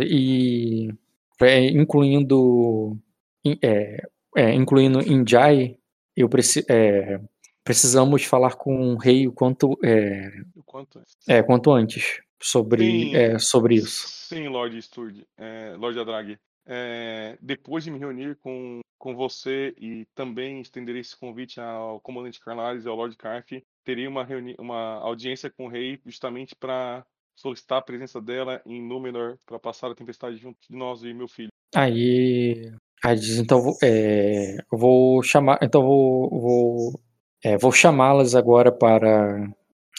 e 0.00 0.88
é, 1.40 1.66
incluindo 1.66 2.98
é, 3.62 4.02
é, 4.36 4.54
incluindo 4.54 5.00
Injai, 5.00 5.76
eu 6.16 6.28
preci, 6.28 6.64
é, 6.68 7.20
precisamos 7.62 8.24
falar 8.24 8.54
com 8.54 8.94
o 8.94 8.96
rei 8.96 9.26
o 9.26 9.32
quanto 9.32 9.78
é, 9.84 10.30
quanto, 10.64 11.02
é, 11.28 11.42
quanto 11.42 11.72
antes 11.72 12.20
sobre 12.40 13.14
é, 13.14 13.38
sobre 13.38 13.76
isso. 13.76 14.08
Sim, 14.08 14.48
Lord 14.48 14.76
Sturd, 14.78 15.26
Lord 15.78 15.98
Adrag. 15.98 16.38
Depois 17.40 17.84
de 17.84 17.90
me 17.90 17.98
reunir 17.98 18.36
com, 18.36 18.80
com 18.98 19.14
você 19.14 19.74
e 19.78 20.06
também 20.14 20.60
estender 20.60 20.96
esse 20.96 21.16
convite 21.16 21.60
ao 21.60 22.00
comandante 22.00 22.40
Carlares 22.40 22.84
e 22.84 22.88
ao 22.88 22.96
Lord 22.96 23.16
Carf, 23.16 23.62
teria 23.84 24.08
uma, 24.08 24.26
uma 24.58 24.94
audiência 25.00 25.50
com 25.50 25.66
o 25.66 25.68
rei 25.68 26.00
justamente 26.06 26.54
para 26.54 27.04
solicitar 27.34 27.78
a 27.78 27.82
presença 27.82 28.20
dela 28.20 28.60
em 28.64 28.82
Númenor 28.82 29.38
para 29.46 29.58
passar 29.58 29.90
a 29.90 29.94
tempestade 29.94 30.36
junto 30.36 30.58
de 30.68 30.76
nós 30.76 31.02
e 31.02 31.12
meu 31.12 31.28
filho. 31.28 31.50
Aí, 31.74 32.72
aí 33.02 33.16
diz, 33.16 33.38
então 33.38 33.60
é, 33.82 34.56
eu 34.72 34.78
vou 34.78 35.22
chamar, 35.22 35.58
então 35.62 35.82
vou, 35.82 36.30
vou, 36.30 37.00
é, 37.42 37.56
vou 37.58 37.72
chamá-las 37.72 38.34
agora 38.34 38.70
para 38.70 39.48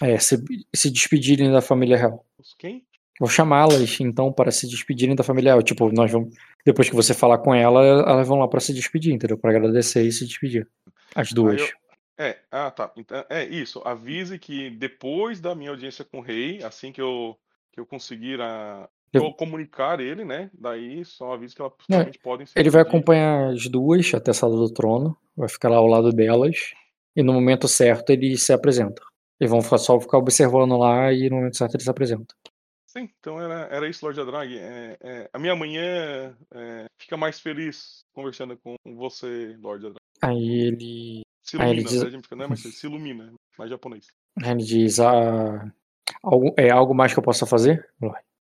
é, 0.01 0.17
se, 0.17 0.41
se 0.73 0.89
despedirem 0.89 1.51
da 1.51 1.61
família 1.61 1.97
real. 1.97 2.25
Quem? 2.57 2.85
Vou 3.19 3.29
chamá-las 3.29 3.99
então 3.99 4.31
para 4.31 4.51
se 4.51 4.67
despedirem 4.67 5.15
da 5.15 5.23
família 5.23 5.51
real. 5.51 5.63
Tipo, 5.63 5.91
nós 5.91 6.11
vamos 6.11 6.35
depois 6.65 6.89
que 6.89 6.95
você 6.95 7.13
falar 7.13 7.37
com 7.37 7.53
ela, 7.53 7.83
elas 7.83 8.27
vão 8.27 8.39
lá 8.39 8.47
para 8.47 8.59
se 8.59 8.73
despedir, 8.73 9.13
entendeu? 9.13 9.37
Para 9.37 9.51
agradecer 9.51 10.01
e 10.03 10.11
se 10.11 10.25
despedir. 10.25 10.67
As 11.13 11.31
duas. 11.31 11.61
Eu... 11.61 11.84
É, 12.17 12.39
ah, 12.51 12.71
tá. 12.71 12.91
Então, 12.95 13.25
é 13.29 13.43
isso. 13.43 13.81
Avise 13.85 14.39
que 14.39 14.69
depois 14.69 15.39
da 15.41 15.53
minha 15.53 15.71
audiência 15.71 16.05
com 16.05 16.19
o 16.19 16.21
rei, 16.21 16.63
assim 16.63 16.91
que 16.91 17.01
eu, 17.01 17.37
que 17.71 17.79
eu 17.79 17.85
conseguir 17.85 18.39
a, 18.41 18.89
eu... 19.13 19.33
comunicar 19.33 19.99
ele, 19.99 20.23
né? 20.23 20.49
Daí 20.53 21.03
só 21.03 21.33
avise 21.33 21.55
que 21.55 21.61
elas 21.61 21.73
é, 21.91 22.11
podem 22.23 22.47
Ele 22.55 22.69
vai 22.69 22.81
acompanhar 22.81 23.49
as 23.49 23.67
duas 23.67 24.13
até 24.13 24.31
a 24.31 24.33
sala 24.33 24.55
do 24.55 24.73
trono, 24.73 25.15
vai 25.35 25.49
ficar 25.49 25.69
lá 25.69 25.77
ao 25.77 25.87
lado 25.87 26.11
delas, 26.11 26.73
e 27.15 27.23
no 27.23 27.33
momento 27.33 27.67
certo 27.67 28.09
ele 28.11 28.37
se 28.37 28.53
apresenta. 28.53 29.01
Eles 29.39 29.51
vão 29.51 29.61
só 29.61 29.99
ficar 29.99 30.17
observando 30.17 30.77
lá 30.77 31.11
e 31.11 31.29
no 31.29 31.37
momento 31.37 31.57
certo 31.57 31.75
ele 31.75 31.83
se 31.83 31.89
apresenta. 31.89 32.33
Sim, 32.85 33.09
então 33.19 33.41
era, 33.41 33.67
era 33.75 33.89
isso, 33.89 34.05
Lorde 34.05 34.21
Adrag. 34.21 34.57
É, 34.57 34.97
é, 35.01 35.29
a 35.33 35.37
minha 35.37 35.53
manhã 35.53 36.33
é, 36.53 36.85
fica 36.97 37.17
mais 37.17 37.41
feliz 37.41 38.05
conversando 38.13 38.57
com 38.57 38.75
você, 38.95 39.53
Lorde 39.59 39.87
Adrag. 39.87 39.99
Aí 40.21 40.61
ele. 40.61 41.21
Se 41.45 41.55
ilumina, 41.55 41.73
ele 41.73 41.83
diz... 41.83 42.03
né? 42.03 42.21
Não 42.31 42.45
é 42.45 42.47
mais 42.47 42.59
se 42.61 42.87
ilumina, 42.87 43.33
mais 43.57 43.69
japonês. 43.69 44.07
Aí 44.43 44.51
ele 44.51 44.63
diz: 44.63 44.99
ah, 44.99 45.71
algo, 46.23 46.53
é 46.57 46.69
algo 46.71 46.93
mais 46.93 47.13
que 47.13 47.19
eu 47.19 47.23
possa 47.23 47.45
fazer? 47.45 47.87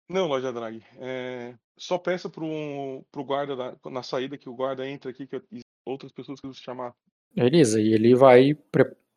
Não, 0.08 0.28
Lorde 0.28 0.46
Adrag. 0.46 0.82
É, 0.98 1.54
só 1.78 1.96
peça 1.96 2.28
pro, 2.28 3.02
pro 3.10 3.24
guarda 3.24 3.56
da, 3.56 3.76
na 3.90 4.02
saída 4.02 4.36
que 4.36 4.48
o 4.48 4.54
guarda 4.54 4.86
entre 4.86 5.10
aqui, 5.10 5.26
que 5.26 5.40
outras 5.86 6.12
pessoas 6.12 6.38
que 6.38 6.52
chamar. 6.54 6.94
Beleza, 7.34 7.80
e 7.80 7.94
ele 7.94 8.14
vai. 8.14 8.56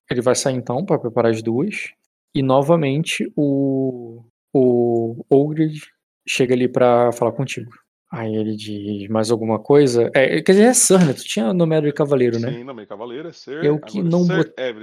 Ele 0.10 0.22
vai 0.22 0.36
sair 0.36 0.56
então 0.56 0.86
para 0.86 1.00
preparar 1.00 1.32
as 1.32 1.44
duas. 1.44 1.92
E 2.34 2.42
novamente 2.42 3.32
o 3.36 4.24
o 4.58 5.26
Ogrid 5.30 5.82
chega 6.26 6.54
ali 6.54 6.70
pra 6.70 7.12
falar 7.12 7.34
contigo. 7.34 7.70
Aí 8.16 8.34
ele 8.34 8.56
diz 8.56 9.10
mais 9.10 9.30
alguma 9.30 9.60
coisa. 9.60 10.10
É, 10.16 10.42
quer 10.42 10.54
dizer, 10.54 10.64
é 10.64 10.74
Sir, 10.74 11.06
né? 11.06 11.12
Tu 11.12 11.26
tinha 11.26 11.54
número 11.54 11.86
de 11.86 11.92
cavaleiro, 11.92 12.40
né? 12.40 12.50
Sim, 12.50 12.64
nome 12.64 12.84
de 12.84 12.88
cavaleiro 12.88 13.28
é 13.28 13.34
Sir. 13.34 13.62
Eu 13.62 13.78
que 13.78 14.02
não 14.02 14.26
botei. 14.26 14.74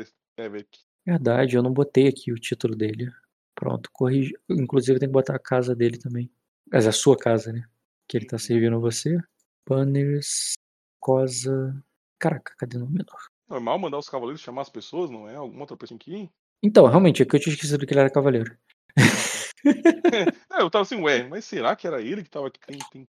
Verdade, 1.07 1.57
eu 1.57 1.63
não 1.63 1.73
botei 1.73 2.09
aqui 2.09 2.31
o 2.31 2.37
título 2.37 2.77
dele. 2.77 3.11
Pronto, 3.55 3.91
corrigi. 3.91 4.35
Inclusive 4.51 4.99
tem 4.99 5.09
que 5.09 5.13
botar 5.13 5.35
a 5.35 5.39
casa 5.39 5.75
dele 5.75 5.97
também. 5.97 6.31
Mas 6.71 6.85
é 6.85 6.91
a 6.91 6.93
sua 6.93 7.17
casa, 7.17 7.51
né? 7.53 7.65
Que 8.07 8.19
ele 8.19 8.27
tá 8.27 8.39
servindo 8.39 8.79
você. 8.79 9.19
Banners, 9.67 10.55
Cosa. 11.01 11.75
Caraca, 12.19 12.55
cadê 12.59 12.77
o 12.77 12.81
nome 12.81 12.93
menor? 12.93 13.19
Normal 13.49 13.79
mandar 13.79 13.99
os 13.99 14.09
cavaleiros 14.09 14.41
chamar 14.41 14.63
as 14.63 14.69
pessoas, 14.69 15.11
não 15.11 15.29
é? 15.29 15.35
Alguma 15.35 15.63
outra 15.63 15.77
pessoa 15.77 15.97
aqui? 15.97 16.31
Então, 16.63 16.87
realmente, 16.87 17.23
é 17.23 17.27
que 17.27 17.35
eu 17.35 17.41
tinha 17.41 17.55
esquecido 17.55 17.85
que 17.85 17.93
ele 17.93 18.01
era 18.01 18.11
cavaleiro. 18.11 18.57
é, 20.53 20.63
eu 20.63 20.71
tava 20.71 20.83
assim, 20.83 21.01
ué, 21.01 21.27
mas 21.27 21.45
será 21.45 21.75
que 21.75 21.87
era 21.87 22.01
ele 22.01 22.23
que 22.23 22.31
tava 22.31 22.47
aqui? 22.47 22.61
Tem... 22.93 23.09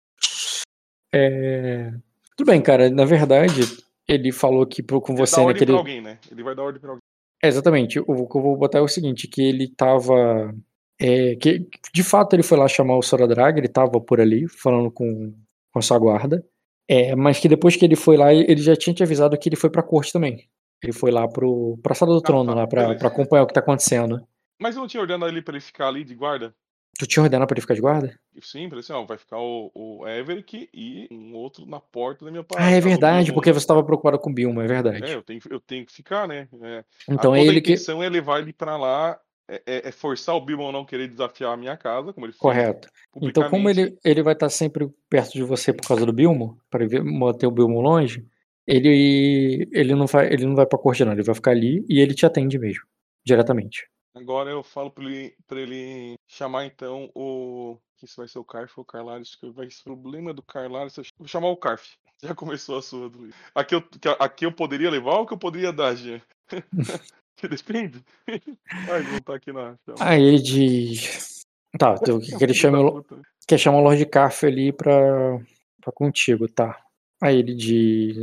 É... 1.12 1.93
Tudo 2.36 2.47
bem, 2.47 2.60
cara. 2.62 2.90
Na 2.90 3.05
verdade, 3.05 3.60
ele 4.09 4.32
falou 4.32 4.66
que 4.66 4.82
com 4.82 5.12
ele 5.12 5.18
você 5.18 5.44
naquele. 5.44 5.72
Pra 5.72 5.76
alguém, 5.76 6.01
né? 6.01 6.18
Ele 6.30 6.43
vai 6.43 6.55
dar 6.55 6.62
ordem 6.62 6.80
pra 6.80 6.90
alguém. 6.90 7.02
É, 7.43 7.48
exatamente. 7.48 7.98
O 8.01 8.05
que 8.05 8.36
eu 8.36 8.43
vou 8.43 8.56
botar 8.56 8.78
é 8.78 8.82
o 8.82 8.89
seguinte: 8.89 9.28
que 9.28 9.43
ele 9.43 9.68
tava. 9.68 10.55
É, 11.01 11.34
que 11.36 11.66
de 11.93 12.02
fato 12.02 12.34
ele 12.34 12.43
foi 12.43 12.56
lá 12.56 12.68
chamar 12.68 12.97
o 12.97 13.02
Soradrag, 13.02 13.59
ele 13.59 13.68
tava 13.68 14.01
por 14.01 14.20
ali 14.20 14.47
falando 14.48 14.90
com, 14.90 15.34
com 15.72 15.78
a 15.78 15.82
sua 15.82 15.98
guarda. 15.98 16.44
É, 16.89 17.16
mas 17.16 17.40
que 17.40 17.48
depois 17.48 17.74
que 17.76 17.84
ele 17.84 17.97
foi 17.97 18.16
lá, 18.16 18.32
ele 18.32 18.62
já 18.62 18.76
tinha 18.76 18.94
te 18.94 19.02
avisado 19.02 19.36
que 19.39 19.48
ele 19.48 19.56
foi 19.56 19.70
pra 19.70 19.82
corte 19.82 20.12
também. 20.12 20.48
Ele 20.82 20.93
foi 20.93 21.10
lá 21.10 21.28
pro, 21.28 21.78
pra 21.82 21.94
sala 21.94 22.12
do 22.12 22.20
trono, 22.20 22.51
tá, 22.51 22.55
lá, 22.55 22.66
pra, 22.66 22.94
pra 22.94 23.09
acompanhar 23.09 23.43
o 23.44 23.47
que 23.47 23.55
tá 23.55 23.60
acontecendo. 23.60 24.20
Mas 24.60 24.74
eu 24.74 24.80
não 24.80 24.89
tinha 24.89 25.01
ordenado 25.01 25.30
ele 25.30 25.43
pra 25.43 25.55
ele 25.55 25.60
ficar 25.60 25.89
ali 25.89 26.05
de 26.05 26.14
guarda? 26.14 26.55
Tu 26.98 27.06
tinha 27.06 27.23
ordenado 27.23 27.48
pra 27.48 27.55
ele 27.55 27.62
ficar 27.62 27.74
de 27.74 27.81
guarda? 27.81 28.19
Sim, 28.40 28.69
falei 28.69 28.81
assim, 28.81 28.93
ó, 28.93 29.05
vai 29.05 29.16
ficar 29.19 29.39
o, 29.39 29.70
o 29.74 30.09
Everick 30.09 30.69
e 30.73 31.09
um 31.10 31.35
outro 31.35 31.66
na 31.66 31.81
porta 31.81 32.24
da 32.24 32.31
minha 32.31 32.44
Ah, 32.56 32.70
é 32.70 32.81
verdade, 32.81 33.32
porque 33.32 33.52
você 33.52 33.66
tava 33.66 33.85
preocupado 33.85 34.19
com 34.19 34.31
o 34.31 34.35
Bilma, 34.35 34.64
é 34.64 34.66
verdade. 34.66 35.05
É, 35.05 35.14
eu 35.14 35.23
tenho, 35.23 35.40
eu 35.51 35.60
tenho 35.60 35.86
que 35.86 35.93
ficar, 35.93 36.28
né? 36.28 36.48
É, 36.62 36.85
então 37.09 37.32
a, 37.32 37.36
é 37.36 37.39
toda 37.39 37.51
a 37.51 37.52
ele 37.52 37.60
que. 37.60 37.73
intenção 37.73 38.02
é 38.02 38.09
levar 38.09 38.40
ele 38.40 38.52
pra 38.52 38.77
lá, 38.77 39.19
é, 39.48 39.62
é- 39.66 39.89
é 39.89 39.93
forçar 39.93 40.35
o 40.35 40.40
Bilmo 40.40 40.69
a 40.69 40.73
não 40.73 40.85
querer 40.85 41.09
desafiar 41.09 41.52
a 41.52 41.56
minha 41.56 41.77
casa, 41.77 42.12
como 42.12 42.27
ele 42.27 42.35
Correto. 42.39 42.89
Então, 43.20 43.48
como 43.48 43.69
ele, 43.69 43.97
ele 44.05 44.23
vai 44.23 44.35
estar 44.35 44.48
sempre 44.48 44.89
perto 45.09 45.32
de 45.32 45.43
você 45.43 45.73
por 45.73 45.86
causa 45.86 46.06
do 46.06 46.12
Bilmo, 46.12 46.59
para 46.70 46.86
manter 47.02 47.47
o 47.47 47.51
Bilmo 47.51 47.81
longe, 47.81 48.24
ele, 48.66 49.69
ele, 49.73 49.94
não 49.94 50.06
vai, 50.06 50.32
ele 50.32 50.47
não 50.47 50.55
vai 50.55 50.66
pra 50.66 50.78
corte, 50.78 51.05
não. 51.05 51.12
Ele 51.12 51.23
vai 51.23 51.35
ficar 51.35 51.51
ali 51.51 51.85
e 51.89 52.01
ele 52.01 52.14
te 52.14 52.24
atende 52.24 52.59
mesmo, 52.59 52.85
diretamente. 53.24 53.89
Agora 54.14 54.51
eu 54.51 54.62
falo 54.62 54.90
pra 54.90 55.05
ele, 55.05 55.34
pra 55.47 55.60
ele 55.60 56.14
chamar 56.26 56.66
então 56.66 57.10
o. 57.14 57.78
Que 57.97 58.05
isso 58.05 58.16
vai 58.16 58.28
ser 58.28 58.39
o 58.39 58.44
Carf 58.44 58.76
ou 58.76 58.82
o 58.82 58.86
Carlares? 58.86 59.34
Que 59.36 59.51
vai 59.51 59.70
ser 59.70 59.90
o 59.90 59.97
problema 59.97 60.34
do 60.34 60.43
Carlares. 60.43 60.97
eu 60.97 61.05
Vou 61.18 61.28
chamar 61.28 61.48
o 61.48 61.56
Carf. 61.56 61.97
Já 62.22 62.34
começou 62.34 62.78
a 62.78 62.82
sua, 62.82 63.09
Luiz. 63.09 63.34
Aqui 63.55 63.74
eu, 63.74 63.82
aqui 64.18 64.47
eu 64.47 64.52
poderia 64.52 64.90
levar 64.90 65.18
ou 65.18 65.26
que 65.26 65.32
eu 65.32 65.39
poderia 65.39 65.72
dar, 65.72 65.94
Jean? 65.94 66.20
Depende. 67.43 68.05
Ai, 68.90 69.02
não 69.02 69.20
tá 69.20 69.34
aqui 69.34 69.52
na. 69.52 69.76
Aí 69.98 70.22
ele 70.22 70.43
diz. 70.43 71.43
Tá, 71.78 71.97
então, 72.01 72.20
que 72.20 72.36
que 72.36 72.44
ele 72.44 72.55
chama 72.55 73.02
quer 73.47 73.59
chamar 73.59 73.78
o 73.78 73.82
Lord 73.82 74.05
Carf 74.06 74.44
ali 74.44 74.72
pra, 74.72 75.40
pra 75.80 75.93
contigo, 75.93 76.47
tá? 76.48 76.78
Aí 77.20 77.39
ele 77.39 77.55
diz. 77.55 78.16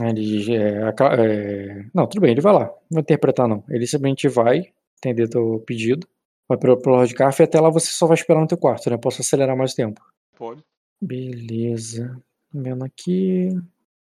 Ele 0.00 0.12
diz 0.14 0.48
é, 0.48 0.88
é, 0.88 1.86
não, 1.94 2.06
tudo 2.06 2.22
bem, 2.22 2.32
ele 2.32 2.40
vai 2.40 2.52
lá. 2.52 2.64
Não 2.64 2.96
vai 2.96 3.02
interpretar, 3.02 3.46
não. 3.46 3.62
Ele 3.68 3.86
simplesmente 3.86 4.26
vai 4.28 4.72
entender 4.98 5.28
teu 5.28 5.60
pedido. 5.66 6.06
Vai 6.48 6.56
pro, 6.58 6.80
pro 6.80 6.92
Lord 6.92 7.12
Carf 7.14 7.40
e 7.40 7.44
até 7.44 7.60
lá 7.60 7.68
você 7.70 7.90
só 7.90 8.06
vai 8.06 8.14
esperar 8.16 8.40
no 8.40 8.46
teu 8.46 8.56
quarto, 8.58 8.88
né? 8.90 8.96
Posso 8.96 9.20
acelerar 9.20 9.56
mais 9.56 9.72
o 9.72 9.76
tempo. 9.76 10.00
Pode. 10.36 10.64
Beleza. 11.00 12.20
Vendo 12.52 12.84
aqui. 12.84 13.48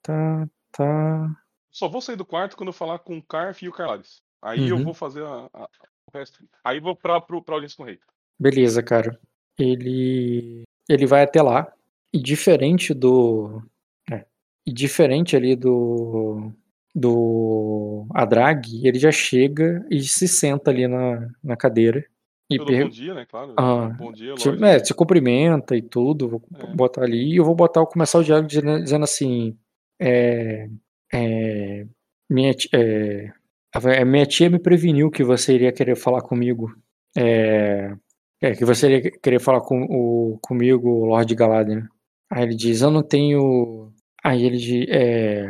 Tá, 0.01 0.47
tá. 0.71 1.35
Só 1.71 1.87
vou 1.89 2.01
sair 2.01 2.15
do 2.15 2.25
quarto 2.25 2.55
quando 2.55 2.69
eu 2.69 2.73
falar 2.73 2.99
com 2.99 3.17
o 3.17 3.23
Carf 3.23 3.61
e 3.63 3.69
o 3.69 3.73
Carlares. 3.73 4.21
Aí 4.41 4.69
eu 4.69 4.77
Uhum. 4.77 4.83
vou 4.85 4.93
fazer 4.93 5.23
a- 5.23 5.49
a- 5.53 5.69
o 6.13 6.17
resto. 6.17 6.39
Aí 6.63 6.79
vou 6.79 6.95
pra, 6.95 7.19
pro, 7.19 7.43
pra 7.43 7.55
audiência 7.55 7.75
com 7.77 7.83
o 7.83 7.85
rei. 7.85 7.99
Beleza, 8.39 8.81
cara. 8.81 9.19
Ele 9.59 10.63
ele 10.89 11.05
vai 11.05 11.23
até 11.23 11.41
lá 11.41 11.71
e 12.13 12.19
diferente 12.21 12.93
do 12.93 13.61
é, 14.09 14.25
e 14.65 14.71
diferente 14.71 15.35
ali 15.35 15.53
do 15.55 16.51
do 16.99 18.07
Adrag, 18.13 18.65
ele 18.83 18.97
já 18.97 19.11
chega 19.11 19.85
e 19.89 20.01
se 20.01 20.27
senta 20.27 20.71
ali 20.71 20.87
na, 20.87 21.29
na 21.43 21.55
cadeira 21.55 22.03
e 22.49 22.57
per- 22.57 22.83
bom 22.85 22.89
dia, 22.89 23.13
né? 23.13 23.25
Claro. 23.29 23.53
Ah, 23.57 23.89
bom 23.89 24.11
dia, 24.11 24.33
te, 24.33 24.49
é, 24.63 24.83
se 24.83 24.93
cumprimenta 24.93 25.75
e 25.75 25.81
tudo, 25.81 26.27
vou 26.27 26.41
É. 26.57 26.65
botar 26.75 27.03
ali 27.03 27.33
e 27.33 27.35
eu 27.37 27.43
vou 27.45 27.53
botar 27.53 27.85
começar 27.85 28.17
o 28.19 28.23
diálogo 28.23 28.47
dizendo, 28.47 29.03
assim, 29.03 29.55
é, 29.99 30.67
é, 31.13 31.85
minha, 32.29 32.55
é, 32.73 33.31
a- 33.73 34.05
minha 34.05 34.25
tia 34.25 34.49
me 34.49 34.57
preveniu 34.59 35.11
que 35.11 35.23
você 35.23 35.53
iria 35.53 35.71
querer 35.71 35.95
falar 35.95 36.21
comigo, 36.21 36.73
é, 37.15 37.93
é, 38.41 38.55
que 38.55 38.65
você 38.65 38.87
iria 38.89 39.11
querer 39.11 39.39
falar 39.39 39.61
com, 39.61 39.83
o, 39.83 40.39
comigo, 40.41 41.05
Lord 41.05 41.33
Galadriel. 41.35 41.83
Aí 42.29 42.43
ele 42.43 42.55
diz, 42.55 42.81
eu 42.81 42.89
não 42.91 43.03
tenho, 43.03 43.91
aí 44.23 44.43
ele 44.43 44.57
diz, 44.57 44.85
é, 44.89 45.49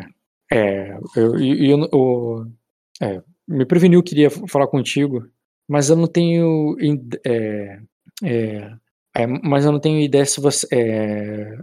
é, 0.52 0.98
eu, 1.16 1.40
eu, 1.40 1.90
eu- 1.92 2.52
é, 3.02 3.24
me 3.48 3.66
preveniu 3.66 4.04
que 4.04 4.14
iria 4.14 4.30
falar 4.30 4.68
contigo, 4.68 5.28
mas 5.68 5.90
eu 5.90 5.96
não 5.96 6.08
tenho, 6.08 6.76
é, 7.26 7.82
é, 8.24 8.78
é, 9.16 9.28
mas 9.28 9.66
eu 9.66 9.72
não 9.72 9.80
tenho 9.80 10.00
ideia 10.00 10.26
se 10.26 10.40
você. 10.40 10.68
é, 10.72 11.58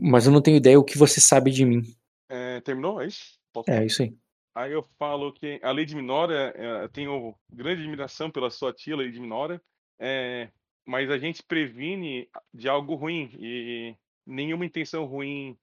mas 0.00 0.26
eu 0.26 0.32
não 0.32 0.42
tenho 0.42 0.56
ideia 0.56 0.78
o 0.78 0.84
que 0.84 0.98
você 0.98 1.20
sabe 1.20 1.50
de 1.50 1.64
mim. 1.64 1.82
É, 2.28 2.60
terminou? 2.60 3.00
É 3.00 3.06
isso? 3.06 3.38
Posso 3.52 3.70
É 3.70 3.84
isso 3.84 4.02
aí. 4.02 4.14
Aí 4.54 4.72
eu 4.72 4.82
falo 4.98 5.32
que 5.32 5.60
a 5.62 5.70
Lady 5.72 5.94
Minora, 5.94 6.52
eu 6.82 6.88
tenho 6.88 7.34
grande 7.52 7.82
admiração 7.82 8.30
pela 8.30 8.50
sua 8.50 8.72
tia, 8.72 8.96
Lady 8.96 9.20
Minora, 9.20 9.62
mas 10.86 11.08
a 11.08 11.18
gente 11.18 11.42
previne 11.42 12.28
de 12.52 12.68
algo 12.68 12.94
ruim 12.96 13.30
e 13.38 13.94
nenhuma 14.26 14.66
intenção 14.66 15.04
ruim 15.04 15.56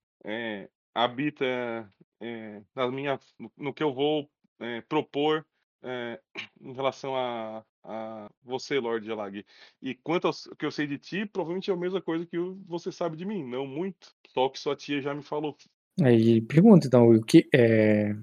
habita 0.95 1.91
eh, 2.21 2.61
na 2.75 2.89
minha, 2.89 3.19
no, 3.39 3.51
no 3.57 3.73
que 3.73 3.83
eu 3.83 3.93
vou 3.93 4.29
eh, 4.59 4.81
propor 4.81 5.45
eh, 5.83 6.19
em 6.61 6.73
relação 6.73 7.15
a, 7.15 7.63
a 7.83 8.29
você, 8.43 8.79
Lord 8.79 9.05
Gelag. 9.05 9.45
E 9.81 9.95
quanto 9.95 10.27
ao 10.27 10.33
que 10.57 10.65
eu 10.65 10.71
sei 10.71 10.87
de 10.87 10.97
ti, 10.97 11.25
provavelmente 11.25 11.69
é 11.69 11.73
a 11.73 11.77
mesma 11.77 12.01
coisa 12.01 12.25
que 12.25 12.37
você 12.65 12.91
sabe 12.91 13.17
de 13.17 13.25
mim, 13.25 13.43
não 13.43 13.65
muito, 13.65 14.13
só 14.27 14.49
que 14.49 14.59
sua 14.59 14.75
tia 14.75 15.01
já 15.01 15.13
me 15.13 15.23
falou. 15.23 15.55
Aí 16.01 16.41
pergunta, 16.41 16.87
então, 16.87 17.09
o 17.09 17.23
que. 17.23 17.47
É, 17.53 18.13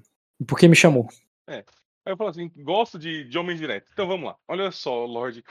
por 0.47 0.57
que 0.57 0.67
me 0.67 0.75
chamou? 0.75 1.07
Aí 1.47 1.63
eu 2.05 2.17
falo 2.17 2.29
assim, 2.29 2.51
gosto 2.57 2.99
de, 2.99 3.23
de 3.23 3.37
homens 3.37 3.59
diretos. 3.59 3.91
Então 3.91 4.07
vamos 4.07 4.27
lá. 4.27 4.37
Olha 4.47 4.71
só, 4.71 5.05
Lord 5.05 5.43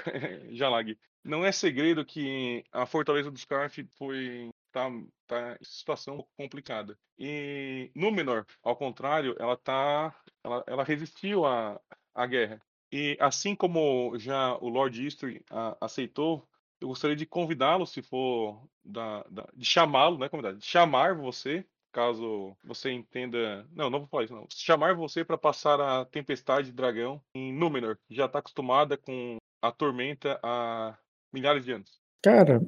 Jalag. 0.52 0.96
Não 1.24 1.44
é 1.44 1.50
segredo 1.50 2.04
que 2.04 2.62
a 2.70 2.84
Fortaleza 2.84 3.30
dos 3.30 3.40
Scarf 3.40 3.82
foi 3.96 4.50
tá, 4.74 4.90
tá 5.26 5.56
em 5.60 5.64
situação 5.64 6.26
complicada. 6.36 6.98
E 7.16 7.90
Númenor, 7.94 8.44
ao 8.62 8.76
contrário, 8.76 9.36
ela 9.38 9.56
tá 9.56 10.12
ela, 10.42 10.64
ela 10.66 10.82
resistiu 10.84 11.46
à, 11.46 11.80
à 12.14 12.26
guerra. 12.26 12.60
E 12.92 13.16
assim 13.20 13.54
como 13.54 14.18
já 14.18 14.54
o 14.56 14.68
Lord 14.68 15.02
Eastry 15.02 15.42
aceitou, 15.80 16.46
eu 16.80 16.88
gostaria 16.88 17.16
de 17.16 17.24
convidá-lo, 17.24 17.86
se 17.86 18.02
for 18.02 18.68
da, 18.84 19.22
da- 19.30 19.48
de 19.54 19.64
chamá-lo, 19.64 20.18
não 20.18 20.26
é 20.26 20.28
convidar, 20.28 20.52
de 20.54 20.64
chamar 20.66 21.14
você 21.14 21.64
caso 21.92 22.56
você 22.64 22.90
entenda. 22.90 23.64
Não, 23.70 23.88
não 23.88 24.00
vou 24.00 24.08
falar 24.08 24.24
isso, 24.24 24.34
não. 24.34 24.46
Chamar 24.52 24.94
você 24.96 25.24
para 25.24 25.38
passar 25.38 25.80
a 25.80 26.04
Tempestade 26.04 26.72
Dragão 26.72 27.22
em 27.36 27.52
Númenor, 27.52 27.96
que 28.08 28.14
já 28.16 28.26
está 28.26 28.40
acostumada 28.40 28.96
com 28.96 29.36
a 29.62 29.70
tormenta 29.70 30.38
há 30.42 30.98
milhares 31.32 31.64
de 31.64 31.70
anos. 31.72 32.00
Cara, 32.20 32.60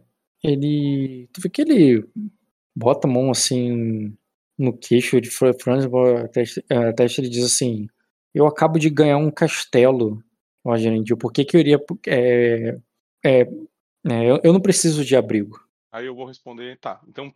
ele. 0.43 1.29
Tu 1.33 1.41
vê 1.41 1.49
que 1.49 1.63
ele 1.63 2.05
bota 2.75 3.09
a 3.09 3.11
mão 3.11 3.31
assim 3.31 4.17
no 4.59 4.77
queixo 4.77 5.21
de 5.21 5.31
Franz, 5.31 5.87
até, 6.25 6.45
até 6.89 7.05
ele 7.19 7.29
diz 7.29 7.45
assim: 7.45 7.89
Eu 8.35 8.47
acabo 8.47 8.79
de 8.79 8.91
ganhar 8.91 9.19
um 9.19 9.31
castelo, 9.31 10.23
Gerendil, 10.77 11.17
por 11.17 11.33
que 11.33 11.45
que 11.45 11.57
eu 11.57 11.61
iria. 11.61 11.81
É, 12.07 12.79
é, 13.25 13.41
é, 13.41 14.31
eu, 14.31 14.41
eu 14.43 14.53
não 14.53 14.61
preciso 14.61 15.05
de 15.05 15.17
abrigo. 15.17 15.61
Aí 15.93 16.07
eu 16.07 16.15
vou 16.15 16.27
responder, 16.27 16.79
tá. 16.79 17.01
Então, 17.09 17.33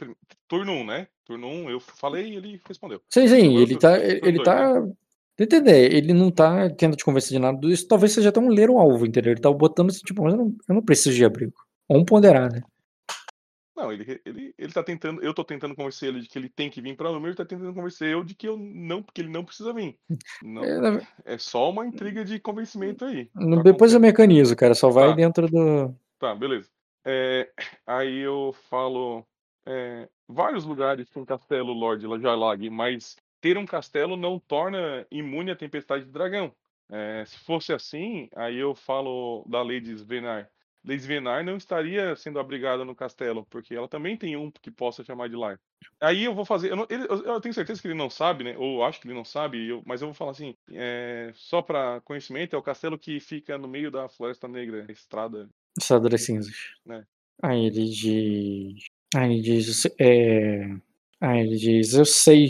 turno 0.47 0.73
1, 0.73 0.81
um, 0.81 0.85
né? 0.85 1.09
Turno 1.25 1.47
1, 1.47 1.51
um, 1.51 1.71
eu 1.71 1.81
falei 1.81 2.33
e 2.33 2.37
ele 2.37 2.61
respondeu. 2.67 3.01
Sim, 3.09 3.27
sim, 3.27 3.57
ele 3.57 3.79
tá. 3.79 3.99
Ele 3.99 4.33
dois, 4.33 4.45
tá. 4.45 4.81
né? 4.81 4.93
Entender, 5.39 5.95
ele 5.95 6.13
não 6.13 6.31
tá 6.31 6.69
tendo 6.69 6.95
te 6.95 7.03
convencer 7.03 7.31
de 7.31 7.39
nada 7.39 7.59
disso. 7.59 7.89
Talvez 7.89 8.13
seja 8.13 8.29
até 8.29 8.39
um 8.39 8.51
ler 8.51 8.69
o 8.69 8.79
alvo, 8.79 9.07
entendeu? 9.07 9.33
Ele 9.33 9.41
tá 9.41 9.51
botando 9.51 9.89
assim, 9.89 10.01
tipo, 10.01 10.23
mas 10.23 10.35
eu 10.35 10.39
não, 10.39 10.55
eu 10.69 10.75
não 10.75 10.83
preciso 10.83 11.17
de 11.17 11.25
abrigo. 11.25 11.55
Ou 11.89 11.99
um 11.99 12.05
ponderar, 12.05 12.53
né? 12.53 12.61
Não, 13.77 13.93
ele, 13.93 14.21
ele, 14.25 14.55
ele 14.59 14.73
tá 14.73 14.83
tentando. 14.83 15.23
Eu 15.23 15.33
tô 15.33 15.45
tentando 15.45 15.75
convencer 15.75 16.09
ele 16.09 16.21
de 16.21 16.29
que 16.29 16.39
ele 16.39 16.49
tem 16.49 16.69
que 16.69 16.81
vir 16.83 16.97
pra 16.97 17.09
Númenor, 17.09 17.29
ele 17.29 17.37
tá 17.37 17.45
tentando 17.45 17.73
convencer 17.73 18.09
eu 18.13 18.25
de 18.25 18.35
que 18.35 18.47
eu 18.49 18.57
não, 18.57 19.03
porque 19.03 19.21
ele 19.21 19.31
não 19.31 19.45
precisa 19.45 19.73
vir. 19.73 19.97
Não, 20.43 20.63
É, 20.65 21.07
é 21.25 21.39
só 21.39 21.71
uma 21.71 21.87
intriga 21.87 22.25
de 22.25 22.39
convencimento 22.41 23.05
aí. 23.05 23.31
no- 23.35 23.63
depois 23.63 23.95
eu 23.95 24.01
mecanizo, 24.01 24.55
cara. 24.57 24.75
Só 24.75 24.91
vai 24.91 25.11
Tá. 25.11 25.15
dentro 25.15 25.49
do. 25.49 25.95
Tá, 26.19 26.35
beleza. 26.35 26.69
É, 27.05 27.49
aí 27.87 28.19
eu 28.19 28.55
falo. 28.69 29.25
é, 29.67 30.09
vários 30.29 30.65
lugares 30.65 31.09
tem 31.11 31.25
castelo 31.25 31.73
Lord 31.73 32.03
Jalag, 32.23 32.69
mas 32.71 33.17
ter 33.41 33.57
um 33.57 33.67
castelo 33.67 34.17
não 34.17 34.39
torna 34.39 35.07
imune 35.11 35.51
à 35.51 35.57
tempestade 35.57 36.05
de 36.05 36.11
dragão. 36.11 36.53
É, 36.91 37.25
se 37.25 37.39
fosse 37.39 37.73
assim, 37.73 38.29
aí 38.35 38.57
eu 38.57 38.75
falo 38.75 39.45
da 39.49 39.63
Lady 39.63 39.93
Svenar. 39.93 40.51
Lady 40.85 41.03
Svenar 41.03 41.45
não 41.45 41.57
estaria 41.57 42.17
sendo 42.17 42.39
abrigada 42.39 42.85
no 42.85 42.95
castelo, 42.95 43.47
porque 43.51 43.75
ela 43.75 43.87
também 43.89 44.17
tem 44.17 44.37
um 44.37 44.51
que 44.51 44.71
possa 44.71 45.05
chamar 45.05 45.29
de 45.29 45.37
lar. 45.37 45.59
Aí 46.01 46.25
eu 46.25 46.35
vou 46.35 46.45
fazer. 46.45 46.71
Eu, 46.71 46.77
não- 46.77 46.87
ele- 46.89 47.05
eu- 47.09 47.23
eu 47.25 47.41
tenho 47.41 47.53
certeza 47.55 47.81
que 47.81 47.89
ele 47.89 47.95
não 47.95 48.09
sabe, 48.09 48.45
né? 48.45 48.57
Ou 48.57 48.83
acho 48.85 49.01
que 49.01 49.07
ele 49.07 49.15
não 49.15 49.25
sabe, 49.25 49.69
eu- 49.69 49.83
mas 49.87 50.01
eu 50.01 50.09
vou 50.09 50.15
falar 50.15 50.31
assim: 50.31 50.55
é, 50.73 51.31
só 51.35 51.61
para 51.63 52.01
conhecimento, 52.03 52.55
é 52.55 52.59
o 52.59 52.63
castelo 52.63 52.99
que 52.99 53.21
fica 53.21 53.59
no 53.59 53.69
meio 53.69 53.91
da 53.91 54.09
Floresta 54.09 54.49
Negra, 54.49 54.87
a 54.89 54.93
estrada 54.93 55.49
Estradores 55.79 56.25
cinzas. 56.25 56.55
né? 56.85 57.05
Aí 57.43 57.67
ele 57.67 57.85
diz. 57.91 58.85
Aí 59.15 59.33
ele 59.35 59.43
diz. 59.43 59.87
É... 59.99 60.65
Aí 61.21 61.41
ele 61.41 61.57
diz, 61.57 61.95
eu 61.95 62.05
sei 62.05 62.49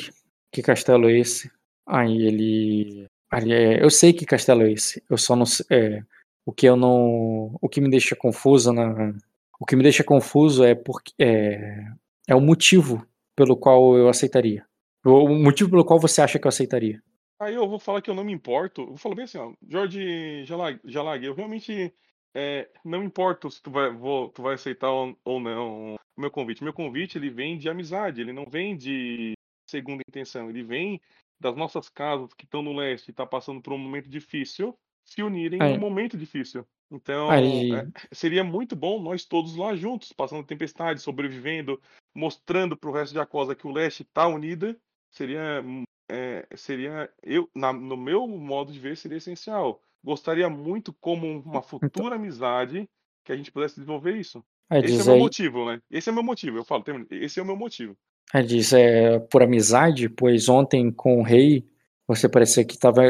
que 0.52 0.62
castelo 0.62 1.08
é 1.08 1.18
esse. 1.18 1.50
Aí 1.86 2.26
ele. 2.26 3.06
Aí, 3.32 3.52
é, 3.52 3.82
eu 3.84 3.90
sei 3.90 4.12
que 4.12 4.26
castelo 4.26 4.62
é 4.62 4.72
esse. 4.72 5.02
Eu 5.08 5.16
só 5.18 5.34
não 5.36 5.46
sei. 5.46 5.66
É, 5.70 6.02
o 6.44 6.52
que 6.52 6.66
eu 6.66 6.76
não. 6.76 7.56
O 7.60 7.68
que 7.68 7.80
me 7.80 7.90
deixa 7.90 8.16
confuso 8.16 8.72
na. 8.72 9.14
O 9.58 9.66
que 9.66 9.76
me 9.76 9.82
deixa 9.82 10.04
confuso 10.04 10.64
é 10.64 10.74
porque. 10.74 11.12
É, 11.18 11.84
é 12.28 12.34
o 12.34 12.40
motivo 12.40 13.06
pelo 13.36 13.56
qual 13.56 13.96
eu 13.96 14.08
aceitaria. 14.08 14.66
O 15.04 15.28
motivo 15.28 15.70
pelo 15.70 15.84
qual 15.84 15.98
você 15.98 16.20
acha 16.20 16.38
que 16.38 16.46
eu 16.46 16.50
aceitaria. 16.50 17.02
Aí 17.40 17.54
eu 17.54 17.66
vou 17.66 17.78
falar 17.78 18.02
que 18.02 18.10
eu 18.10 18.14
não 18.14 18.24
me 18.24 18.32
importo. 18.32 18.82
Eu 18.82 18.86
vou 18.88 18.96
falar 18.96 19.14
bem 19.14 19.24
assim, 19.24 19.38
ó. 19.38 19.52
Jorge 19.66 20.44
Jalag, 20.44 21.24
eu 21.24 21.34
realmente 21.34 21.92
é, 22.34 22.68
não 22.84 23.02
importo 23.02 23.50
se 23.50 23.62
tu 23.62 23.70
vai, 23.70 23.90
vou, 23.90 24.28
tu 24.28 24.42
vai 24.42 24.54
aceitar 24.54 24.90
ou, 24.90 25.16
ou 25.24 25.40
não 25.40 25.94
o 25.94 26.20
meu 26.20 26.30
convite. 26.30 26.62
Meu 26.62 26.72
convite 26.72 27.18
ele 27.18 27.30
vem 27.30 27.58
de 27.58 27.68
amizade, 27.68 28.20
ele 28.20 28.32
não 28.32 28.44
vem 28.44 28.76
de 28.76 29.32
segunda 29.66 30.02
intenção, 30.08 30.50
ele 30.50 30.62
vem 30.62 31.00
das 31.40 31.56
nossas 31.56 31.88
casas 31.88 32.34
que 32.34 32.44
estão 32.44 32.62
no 32.62 32.74
leste 32.74 33.08
e 33.08 33.14
tá 33.14 33.24
passando 33.24 33.62
por 33.62 33.72
um 33.72 33.78
momento 33.78 34.08
difícil 34.08 34.76
se 35.10 35.22
unirem 35.22 35.60
Aí. 35.60 35.74
num 35.74 35.80
momento 35.80 36.16
difícil. 36.16 36.64
Então, 36.90 37.30
Aí. 37.30 37.72
é, 37.72 37.86
seria 38.12 38.42
muito 38.44 38.74
bom 38.74 39.00
nós 39.02 39.24
todos 39.24 39.56
lá 39.56 39.74
juntos, 39.74 40.12
passando 40.12 40.44
tempestade, 40.44 41.00
sobrevivendo, 41.00 41.80
mostrando 42.14 42.76
pro 42.76 42.92
resto 42.92 43.12
de 43.12 43.18
Acosa 43.18 43.54
que 43.54 43.66
o 43.66 43.72
leste 43.72 44.04
tá 44.04 44.26
unida. 44.26 44.76
Seria, 45.10 45.62
hum, 45.64 45.82
é, 46.10 46.46
seria 46.56 47.10
eu, 47.22 47.48
na- 47.54 47.72
no 47.72 47.96
meu 47.96 48.26
modo 48.26 48.72
de 48.72 48.78
ver, 48.78 48.96
seria 48.96 49.18
essencial. 49.18 49.82
Gostaria 50.02 50.48
muito, 50.48 50.92
como 51.00 51.40
uma 51.40 51.62
futura 51.62 52.14
amizade, 52.14 52.88
que 53.24 53.32
a 53.32 53.36
gente 53.36 53.52
pudesse 53.52 53.74
desenvolver 53.74 54.16
isso. 54.16 54.42
Aí 54.68 54.82
Esse 54.84 55.00
é 55.00 55.02
o 55.02 55.06
meu 55.06 55.14
aí, 55.14 55.20
motivo, 55.20 55.66
né? 55.66 55.82
Esse 55.90 56.08
é 56.08 56.12
o 56.12 56.14
meu 56.14 56.24
motivo. 56.24 56.56
Eu 56.56 56.64
falo, 56.64 56.82
termino. 56.84 57.06
esse 57.10 57.38
é 57.38 57.42
o 57.42 57.46
meu 57.46 57.56
motivo. 57.56 57.96
aí 58.32 58.44
diz, 58.44 58.72
é, 58.72 59.18
por 59.18 59.42
amizade, 59.42 60.08
pois 60.08 60.48
ontem 60.48 60.90
com 60.92 61.18
o 61.18 61.22
rei 61.22 61.68
você 62.14 62.28
parecia 62.28 62.64
que 62.64 62.74
estava 62.74 63.02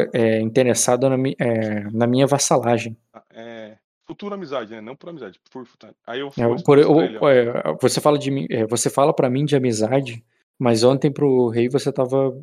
interessado 0.42 1.08
na, 1.08 1.16
é, 1.38 1.80
na 1.92 2.06
minha 2.06 2.26
vassalagem. 2.26 2.96
É, 3.30 3.76
futura 4.06 4.34
amizade, 4.34 4.70
né? 4.72 4.80
Não 4.80 4.94
por 4.94 5.08
amizade, 5.08 5.40
por 5.50 5.66
futura. 5.66 5.94
Aí 6.06 6.20
eu, 6.20 6.28
É, 6.38 6.44
eu 6.44 6.56
por- 6.62 6.78
ele, 6.78 7.18
ó. 7.18 7.28
é, 7.30 7.76
você 7.80 8.00
fala 8.00 8.18
de 8.18 8.30
mim, 8.30 8.46
é, 8.50 8.66
você 8.66 8.90
fala 8.90 9.12
para 9.14 9.30
mim 9.30 9.44
de 9.44 9.56
amizade, 9.56 10.24
mas 10.58 10.84
ontem 10.84 11.10
pro 11.10 11.48
rei 11.48 11.68
você 11.68 11.88
estava 11.88 12.36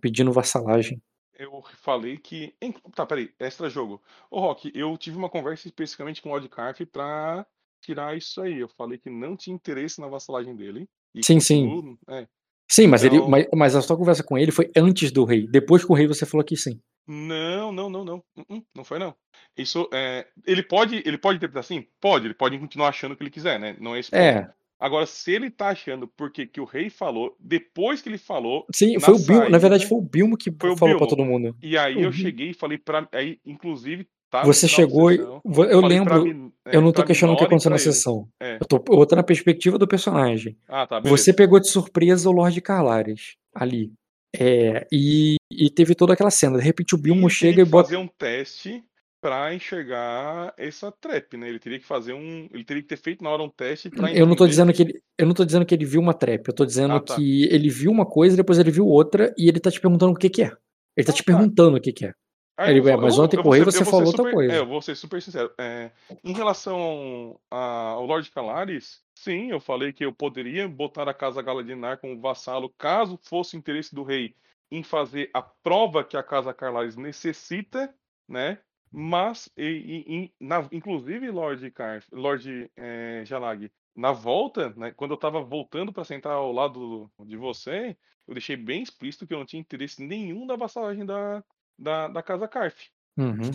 pedindo 0.00 0.32
vassalagem. 0.32 1.00
Eu 1.38 1.62
falei 1.82 2.18
que. 2.18 2.54
Tá, 2.94 3.06
peraí, 3.06 3.30
extra 3.38 3.70
jogo. 3.70 4.02
Ô, 4.30 4.40
Rock, 4.40 4.70
eu 4.74 4.96
tive 4.98 5.16
uma 5.16 5.30
conversa 5.30 5.66
especificamente 5.68 6.20
com 6.20 6.28
o 6.28 6.32
Lodcarf 6.32 6.84
pra 6.86 7.46
tirar 7.80 8.14
isso 8.16 8.42
aí. 8.42 8.58
Eu 8.58 8.68
falei 8.68 8.98
que 8.98 9.08
não 9.08 9.36
tinha 9.36 9.54
interesse 9.54 10.00
na 10.00 10.06
vassalagem 10.06 10.54
dele. 10.54 10.86
E 11.14 11.24
Sim, 11.24 11.40
sim. 11.40 11.66
continuo- 11.66 11.98
É. 12.08 12.26
Sim, 12.70 12.86
mas, 12.86 13.02
ele, 13.04 13.16
Então- 13.16 13.28
mas, 13.28 13.46
mas 13.52 13.74
a 13.76 13.82
sua 13.82 13.96
conversa 13.96 14.22
com 14.22 14.38
ele 14.38 14.52
foi 14.52 14.70
antes 14.76 15.10
do 15.10 15.24
rei. 15.24 15.46
Depois 15.48 15.84
com 15.84 15.92
o 15.92 15.96
rei 15.96 16.06
você 16.06 16.24
falou 16.24 16.44
que 16.44 16.56
sim. 16.56 16.80
Não, 17.08 17.72
não, 17.72 17.90
não, 17.90 18.04
não. 18.04 18.22
Uh-uh, 18.36 18.62
Não 18.76 18.84
foi, 18.84 18.98
não. 19.00 19.12
Isso 19.56 19.88
é. 19.92 20.26
Ele 20.46 20.62
pode, 20.62 21.02
ele 21.04 21.18
pode 21.18 21.38
interpretar 21.38 21.60
assim? 21.60 21.84
Pode, 22.00 22.26
ele 22.26 22.34
pode 22.34 22.56
continuar 22.58 22.88
achando 22.88 23.12
o 23.12 23.16
que 23.16 23.22
ele 23.24 23.30
quiser, 23.30 23.58
né? 23.58 23.76
Não 23.80 23.96
é 23.96 24.00
esse 24.00 24.10
ponto. 24.10 24.20
É, 24.20 24.48
Agora, 24.78 25.04
se 25.04 25.30
ele 25.32 25.50
tá 25.50 25.68
achando 25.68 26.08
porque 26.16 26.46
que 26.46 26.58
o 26.58 26.64
rei 26.64 26.88
falou, 26.88 27.36
depois 27.38 28.00
que 28.00 28.08
ele 28.08 28.16
falou, 28.16 28.64
sim, 28.74 28.98
foi 28.98 29.12
o 29.14 29.18
Bilmo, 29.18 29.48
na 29.50 29.58
verdade 29.58 29.86
foi 29.86 29.98
o 29.98 30.00
Bilmo 30.00 30.38
que 30.38 30.50
Foi 30.58 30.74
falou 30.74 30.94
Bilmo. 30.96 31.06
todo 31.06 31.22
mundo. 31.22 31.54
E 31.62 31.76
aí 31.76 31.96
Uhum. 31.96 32.02
eu 32.04 32.12
cheguei 32.12 32.50
e 32.50 32.54
falei 32.54 32.78
pra. 32.78 33.06
Aí, 33.12 33.38
inclusive, 33.44 34.06
tá 34.30 34.42
Você 34.44 34.66
chegou 34.68 35.10
e. 35.10 35.16
sessão, 35.18 35.40
Eu 35.70 35.80
lembro, 35.80 36.24
Min- 36.24 36.52
é, 36.66 36.76
eu 36.76 36.80
não 36.80 36.92
tô 36.92 37.02
questionando 37.04 37.34
o 37.34 37.38
que 37.38 37.44
aconteceu 37.44 37.70
na 37.70 37.76
ele. 37.76 37.82
sessão. 37.82 38.28
É. 38.40 38.56
Eu 38.60 38.66
tô 38.66 38.78
botando 38.78 39.18
a 39.18 39.22
perspectiva 39.24 39.76
do 39.78 39.88
personagem. 39.88 40.56
Ah, 40.68 40.86
tá. 40.86 41.00
Você 41.00 41.32
pegou 41.32 41.58
de 41.60 41.68
surpresa 41.68 42.28
o 42.28 42.32
Lorde 42.32 42.60
Carlares 42.60 43.34
ali. 43.54 43.92
É, 44.38 44.86
e, 44.92 45.36
e 45.50 45.68
teve 45.70 45.94
toda 45.94 46.12
aquela 46.12 46.30
cena. 46.30 46.56
De 46.58 46.64
repente 46.64 46.94
o 46.94 46.98
Bilmo 46.98 47.22
ele 47.22 47.30
chega 47.30 47.62
e 47.62 47.64
bota. 47.64 47.88
fazer 47.88 47.96
um 47.96 48.06
teste 48.06 48.84
pra 49.20 49.52
enxergar 49.52 50.54
essa 50.56 50.92
trap, 50.92 51.36
né? 51.36 51.48
Ele 51.48 51.58
teria 51.58 51.78
que 51.80 51.84
fazer 51.84 52.12
um. 52.12 52.48
Ele 52.52 52.64
teria 52.64 52.80
que 52.82 52.88
ter 52.88 52.96
feito 52.96 53.24
na 53.24 53.30
hora 53.30 53.42
um 53.42 53.48
teste 53.50 53.90
pra 53.90 54.12
Eu 54.12 54.26
não 54.26 54.36
tô 54.36 54.46
dizendo 54.46 54.72
que 54.72 54.82
ele, 54.82 55.02
eu 55.18 55.26
não 55.26 55.34
tô 55.34 55.44
dizendo 55.44 55.66
que 55.66 55.74
ele 55.74 55.84
viu 55.84 56.00
uma 56.00 56.14
trap, 56.14 56.46
eu 56.46 56.54
tô 56.54 56.64
dizendo 56.64 56.94
Ah, 56.94 57.00
tá. 57.00 57.16
que 57.16 57.44
ele 57.52 57.68
viu 57.68 57.90
uma 57.90 58.06
coisa, 58.06 58.36
depois 58.36 58.58
ele 58.58 58.70
viu 58.70 58.86
outra 58.86 59.34
e 59.36 59.48
ele 59.48 59.58
tá 59.60 59.70
te 59.70 59.80
perguntando 59.80 60.12
o 60.12 60.16
que 60.16 60.30
que 60.30 60.42
é. 60.44 60.52
Ele 60.96 61.04
tá 61.04 61.12
Ah, 61.12 61.14
te 61.14 61.24
tá. 61.24 61.32
perguntando 61.32 61.76
o 61.76 61.80
que 61.80 61.92
que 61.92 62.06
é. 62.06 62.12
Aí 62.60 62.70
Ele 62.72 62.80
vou 62.80 62.84
vai, 62.84 62.92
falar- 62.94 63.02
mas 63.06 63.18
ontem 63.18 63.36
eu 63.38 63.42
você 63.42 63.84
falou 63.84 64.06
outra 64.06 64.22
super- 64.22 64.34
coisa. 64.34 64.52
É, 64.52 64.58
eu 64.58 64.66
vou 64.66 64.82
ser 64.82 64.94
super 64.94 65.22
sincero. 65.22 65.50
É, 65.58 65.90
em 66.22 66.32
relação 66.32 67.40
a- 67.50 67.92
ao 67.92 68.04
Lorde 68.06 68.30
Calares, 68.30 69.02
sim, 69.14 69.50
eu 69.50 69.60
falei 69.60 69.92
que 69.92 70.04
eu 70.04 70.12
poderia 70.12 70.68
botar 70.68 71.08
a 71.08 71.14
Casa 71.14 71.40
Galadinar 71.42 71.98
como 71.98 72.20
vassalo 72.20 72.68
caso 72.76 73.18
fosse 73.22 73.56
interesse 73.56 73.94
do 73.94 74.02
rei 74.02 74.34
em 74.70 74.82
fazer 74.82 75.30
a 75.32 75.40
prova 75.42 76.04
que 76.04 76.16
a 76.16 76.22
Casa 76.22 76.52
Carlares 76.54 76.96
necessita, 76.96 77.92
né? 78.28 78.58
Mas, 78.92 79.48
e, 79.56 80.04
e- 80.06 80.32
na- 80.40 80.68
inclusive, 80.72 81.30
Lorde 81.30 81.70
Carf, 81.70 82.06
Lorde 82.12 82.70
é, 82.76 83.22
Jalag, 83.24 83.70
na 83.96 84.12
volta, 84.12 84.70
né, 84.76 84.92
quando 84.96 85.12
eu 85.12 85.16
tava 85.16 85.40
voltando 85.42 85.92
para 85.92 86.04
sentar 86.04 86.32
ao 86.32 86.52
lado 86.52 87.10
de 87.20 87.36
você, 87.36 87.96
eu 88.26 88.34
deixei 88.34 88.56
bem 88.56 88.82
explícito 88.82 89.26
que 89.26 89.34
eu 89.34 89.38
não 89.38 89.46
tinha 89.46 89.60
interesse 89.60 90.02
nenhum 90.04 90.46
da 90.46 90.56
vassalagem 90.56 91.04
da, 91.06 91.42
da, 91.80 92.08
da 92.08 92.22
Casa 92.22 92.46
Carf. 92.46 92.88
Uhum. 93.16 93.50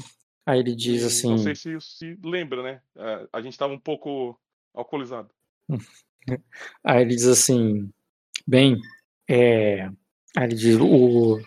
Aí 0.46 0.60
ele 0.60 0.76
diz 0.76 1.04
E 1.04 1.06
assim. 1.06 1.30
Não 1.30 1.38
sei 1.38 1.56
se 1.56 1.80
se 1.80 2.20
lembra, 2.24 2.62
né? 2.62 2.82
É, 2.96 3.28
A 3.32 3.42
gente 3.42 3.58
tava 3.58 3.74
um 3.74 3.80
pouco 3.80 4.40
alcoolizado. 4.74 5.30
Aí 6.84 7.02
ele 7.02 7.16
diz 7.16 7.28
assim, 7.28 7.92
bem, 8.48 8.82
é, 9.30 9.84
aí 10.36 10.44
ele 10.44 10.56
diz, 10.56 10.76
o, 10.76 11.38
eu 11.38 11.44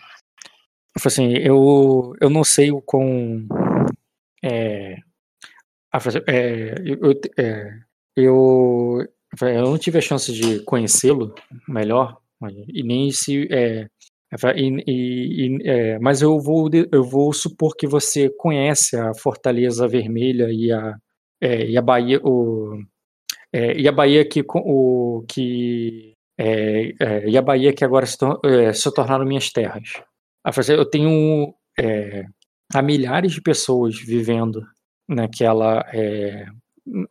assim, 1.05 1.33
eu, 1.33 2.15
eu 2.21 2.29
não 2.29 2.45
sei 2.45 2.71
o 2.71 2.81
quão, 2.81 3.45
é, 4.41 4.95
assim, 5.91 6.19
é, 6.27 6.75
eu, 6.85 7.21
é, 7.37 7.79
eu, 8.15 9.05
eu 9.41 9.61
não 9.63 9.77
tive 9.77 9.97
a 9.97 10.01
chance 10.01 10.31
de 10.31 10.61
conhecê-lo 10.63 11.35
melhor, 11.67 12.21
e 12.69 12.81
nem 12.83 13.11
se, 13.11 13.49
é, 13.51 13.89
e- 14.55 14.83
e- 14.87 15.57
e, 15.57 15.69
é, 15.69 15.99
mas 15.99 16.21
eu 16.21 16.39
vou, 16.39 16.69
eu 16.91 17.03
vou 17.03 17.33
supor 17.33 17.75
que 17.75 17.87
você 17.87 18.29
conhece 18.29 18.95
a 18.97 19.13
Fortaleza 19.13 19.87
Vermelha 19.87 20.49
e 20.51 20.71
a, 20.71 20.95
é, 21.41 21.65
e 21.65 21.77
a 21.77 21.81
Bahia, 21.81 22.19
o, 22.23 22.79
é, 23.53 23.79
e 23.79 23.87
a 23.87 23.91
Bahia 23.91 24.25
que, 24.27 24.43
o, 24.55 25.23
que 25.27 26.13
é, 26.37 26.93
é, 26.99 27.29
e 27.29 27.37
a 27.37 27.41
Bahia 27.41 27.73
que 27.73 27.83
agora 27.85 28.05
se, 28.05 28.17
tor- 28.17 28.39
é, 28.45 28.73
se 28.73 28.93
tornaram 28.93 29.25
minhas 29.25 29.51
terras. 29.51 29.89
Eu 30.69 30.85
tenho 30.85 31.53
é, 31.79 32.25
há 32.73 32.81
milhares 32.81 33.33
de 33.33 33.41
pessoas 33.41 33.99
vivendo 33.99 34.63
naquela 35.07 35.85
é, 35.93 36.45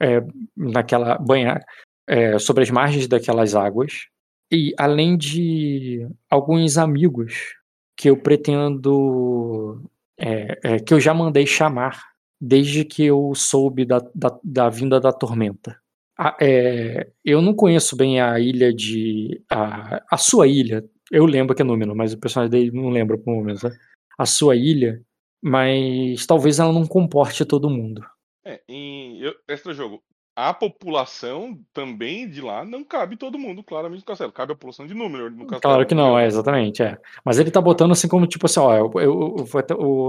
é, 0.00 0.22
naquela 0.56 1.18
banha 1.18 1.60
é, 2.06 2.38
sobre 2.38 2.62
as 2.62 2.70
margens 2.70 3.06
daquelas 3.08 3.54
águas 3.54 4.06
e 4.50 4.74
além 4.78 5.16
de 5.16 6.08
alguns 6.30 6.78
amigos 6.78 7.54
que 7.96 8.08
eu 8.08 8.16
pretendo 8.16 9.82
é, 10.18 10.58
é, 10.62 10.78
que 10.78 10.94
eu 10.94 11.00
já 11.00 11.12
mandei 11.12 11.46
chamar 11.46 12.02
desde 12.40 12.84
que 12.84 13.04
eu 13.04 13.32
soube 13.34 13.84
da, 13.84 13.98
da, 14.14 14.38
da 14.42 14.68
vinda 14.68 15.00
da 15.00 15.12
tormenta. 15.12 15.78
Ah, 16.16 16.36
é, 16.40 17.10
eu 17.24 17.40
não 17.40 17.54
conheço 17.54 17.96
bem 17.96 18.20
a 18.20 18.38
ilha 18.40 18.72
de. 18.72 19.40
A, 19.48 20.04
a 20.10 20.16
sua 20.16 20.48
ilha. 20.48 20.84
Eu 21.12 21.24
lembro 21.24 21.54
que 21.54 21.62
é 21.62 21.64
Númenor, 21.64 21.94
mas 21.94 22.12
o 22.12 22.18
personagem 22.18 22.50
dele 22.50 22.70
não 22.72 22.90
lembra 22.90 23.16
por 23.16 23.32
momento. 23.32 23.68
Né? 23.68 23.76
A 24.18 24.26
sua 24.26 24.56
ilha, 24.56 25.00
mas 25.40 26.26
talvez 26.26 26.58
ela 26.58 26.72
não 26.72 26.86
comporte 26.86 27.44
todo 27.44 27.70
mundo. 27.70 28.04
É, 28.44 28.60
em 28.68 29.20
eu- 29.20 29.34
extra 29.48 29.72
jogo. 29.72 30.02
A 30.40 30.54
população 30.54 31.58
também 31.72 32.28
de 32.30 32.40
lá 32.40 32.64
não 32.64 32.84
cabe 32.84 33.16
todo 33.16 33.36
mundo, 33.36 33.60
claramente, 33.64 34.00
no 34.00 34.04
castelo. 34.06 34.30
Cabe 34.30 34.52
a 34.52 34.54
população 34.54 34.86
de 34.86 34.94
número 34.94 35.28
no 35.30 35.38
castelo. 35.48 35.60
Claro 35.60 35.84
que 35.86 35.96
não, 35.96 36.16
é, 36.16 36.26
exatamente. 36.26 36.80
É. 36.80 36.96
Mas 37.24 37.40
ele 37.40 37.50
tá 37.50 37.60
botando 37.60 37.90
assim 37.90 38.06
como 38.06 38.24
tipo 38.24 38.46
assim: 38.46 38.60
ó, 38.60 38.72
eu, 38.76 38.92
eu, 39.00 39.36
eu 39.38 39.46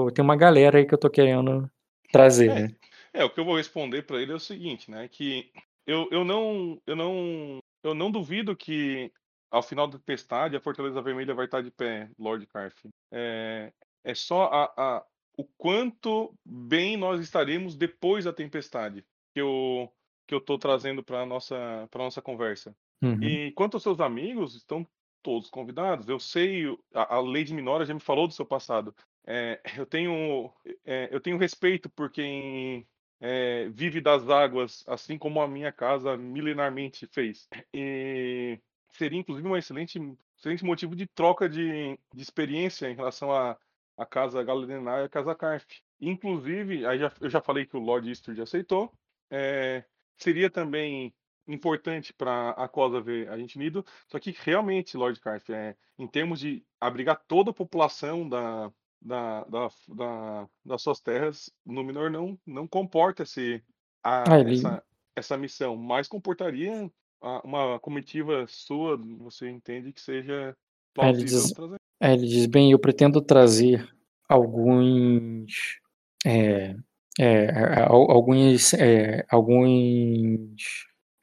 eu- 0.06 0.12
tem 0.12 0.24
uma 0.24 0.36
galera 0.36 0.78
aí 0.78 0.86
que 0.86 0.94
eu 0.94 1.00
tô 1.00 1.10
querendo 1.10 1.68
trazer, 2.12 2.50
É. 2.52 2.54
né? 2.54 2.76
É, 3.12 3.26
o 3.26 3.30
que 3.32 3.40
eu 3.40 3.44
vou 3.46 3.58
responder 3.58 4.04
pra 4.04 4.22
ele 4.22 4.32
é 4.32 4.36
o 4.36 4.40
seguinte, 4.40 4.92
né? 4.92 5.08
Que 5.08 5.50
eu, 5.88 6.08
eu 6.12 6.24
não 6.24 6.80
eu 6.86 6.96
não 6.96 7.58
eu 7.84 7.96
não 7.96 8.12
duvido 8.12 8.56
que 8.56 9.12
ao 9.52 9.64
final 9.64 9.88
da 9.88 9.98
tempestade 9.98 10.56
a 10.56 10.62
Fortaleza 10.62 11.02
Vermelha 11.02 11.34
vai 11.34 11.46
estar 11.46 11.64
de 11.64 11.72
pé, 11.72 12.08
Lord 12.20 12.46
Carf. 12.46 12.76
É, 13.12 13.72
é 14.06 14.14
só 14.14 14.44
a, 14.44 14.64
a- 14.78 15.04
o 15.36 15.44
quanto 15.58 16.32
bem 16.46 16.98
nós 16.98 17.20
estaremos 17.20 17.76
depois 17.76 18.26
da 18.26 18.32
tempestade 18.34 19.04
que 19.34 19.42
eu 19.42 19.92
que 20.30 20.36
eu 20.36 20.40
tô 20.40 20.60
trazendo 20.60 21.04
para 21.04 21.26
nossa 21.26 21.88
para 21.90 22.04
nossa 22.04 22.22
conversa. 22.22 22.76
Uhum. 23.02 23.24
E 23.24 23.52
quanto 23.54 23.78
aos 23.78 23.84
seus 23.84 24.00
amigos, 24.00 24.56
estão 24.56 24.88
todos 25.24 25.50
convidados. 25.50 26.08
Eu 26.08 26.20
sei, 26.20 26.66
a, 26.94 27.16
a 27.16 27.20
Lady 27.20 27.52
Minora 27.52 27.84
já 27.84 27.96
me 27.96 28.00
falou 28.00 28.28
do 28.28 28.34
seu 28.36 28.46
passado. 28.46 28.96
É, 29.26 29.60
eu 29.76 29.88
tenho 29.88 30.54
é, 30.86 31.10
eu 31.12 31.20
tenho 31.20 31.36
respeito 31.40 31.90
por 31.90 32.12
quem 32.12 32.88
é, 33.20 33.70
vive 33.70 34.00
das 34.00 34.30
águas, 34.30 34.84
assim 34.86 35.18
como 35.18 35.42
a 35.42 35.48
minha 35.48 35.72
casa 35.72 36.16
milenarmente 36.16 37.08
fez. 37.08 37.50
E 37.74 38.60
seria 38.92 39.20
inclusive 39.20 39.48
um 39.48 39.58
excelente, 39.58 40.00
excelente 40.38 40.64
motivo 40.64 40.96
de 40.96 41.08
troca 41.08 41.50
de, 41.50 41.98
de 42.14 42.22
experiência 42.22 42.88
em 42.88 42.96
relação 42.96 43.32
à 43.32 43.58
à 43.98 44.06
casa 44.06 44.44
Galadenar 44.44 45.02
e 45.02 45.06
a 45.06 45.10
casa 45.10 45.36
Carf. 45.36 45.66
Inclusive, 46.00 46.86
aí 46.86 47.00
já, 47.00 47.12
eu 47.20 47.30
já 47.30 47.42
falei 47.42 47.66
que 47.66 47.76
o 47.76 47.82
Lord 47.82 48.08
Eastwood 48.08 48.42
aceitou. 48.42 48.94
é, 49.30 49.84
seria 50.20 50.50
também 50.50 51.14
importante 51.48 52.14
para 52.14 52.52
a 52.52 52.68
Cosa 52.68 53.02
ver 53.02 53.30
a 53.30 53.38
gente 53.38 53.58
unido. 53.58 53.86
Só 54.08 54.20
que 54.20 54.32
realmente, 54.38 54.96
Lord 54.98 55.20
Carf, 55.20 55.50
é, 55.52 55.76
em 55.98 56.08
termos 56.08 56.40
de 56.40 56.64
abrigar 56.80 57.22
toda 57.28 57.52
a 57.52 57.54
população 57.54 58.28
da, 58.30 58.72
da, 59.02 59.44
da, 59.46 59.70
da, 59.90 60.50
das 60.64 60.82
suas 60.82 61.00
terras, 61.00 61.50
Númenor 61.66 62.12
não, 62.12 62.40
não 62.46 62.68
comporta 62.68 63.24
esse, 63.24 63.64
a, 64.04 64.32
Ah, 64.34 64.40
ele, 64.40 64.56
essa, 64.56 64.84
essa 65.16 65.38
missão, 65.38 65.76
mas 65.76 66.08
comportaria 66.08 66.90
a- 67.22 67.42
uma 67.44 67.80
comitiva 67.80 68.46
sua, 68.48 68.98
você 68.98 69.50
entende 69.50 69.92
que 69.92 70.02
seja 70.02 70.56
ele 71.02 71.14
plausível 71.14 71.42
diz, 71.42 71.54
trazer. 71.54 71.78
ah, 72.00 72.14
ele 72.14 72.28
diz, 72.28 72.46
bem, 72.46 72.72
eu 72.72 72.80
pretendo 72.80 73.22
trazer 73.22 73.88
alguns, 74.28 75.80
é, 76.26 76.76
é, 77.20 77.82
al- 77.84 78.12
alguns, 78.12 78.74
é, 78.74 79.26
alguns 79.30 80.40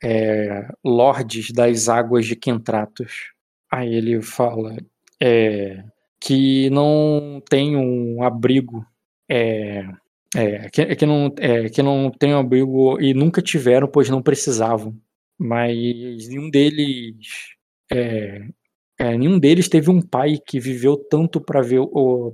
é, 0.02 0.68
lordes 0.84 1.50
das 1.52 1.88
águas 1.88 2.26
de 2.26 2.36
Kentratos. 2.36 3.32
Aí 3.72 3.94
ele 3.94 4.22
fala 4.22 4.76
é, 5.20 5.82
que 6.20 6.70
não 6.70 7.42
tem 7.48 7.76
um 7.76 8.22
abrigo, 8.22 8.84
é, 9.28 9.84
é, 10.36 10.68
que, 10.70 10.96
que 10.96 11.06
não, 11.06 11.34
é, 11.38 11.68
que 11.68 11.82
não 11.82 12.10
tem 12.10 12.34
um 12.34 12.38
abrigo 12.38 13.00
e 13.00 13.14
nunca 13.14 13.42
tiveram, 13.42 13.88
pois 13.88 14.10
não 14.10 14.22
precisavam. 14.22 14.96
Mas 15.38 15.76
nenhum 16.28 16.50
deles 16.50 17.16
é, 17.92 18.42
é, 18.98 19.16
nenhum 19.18 19.38
deles 19.38 19.68
teve 19.68 19.90
um 19.90 20.00
pai 20.00 20.38
que 20.44 20.58
viveu 20.60 20.96
tanto 20.96 21.40
para 21.40 21.60
ver 21.62 21.80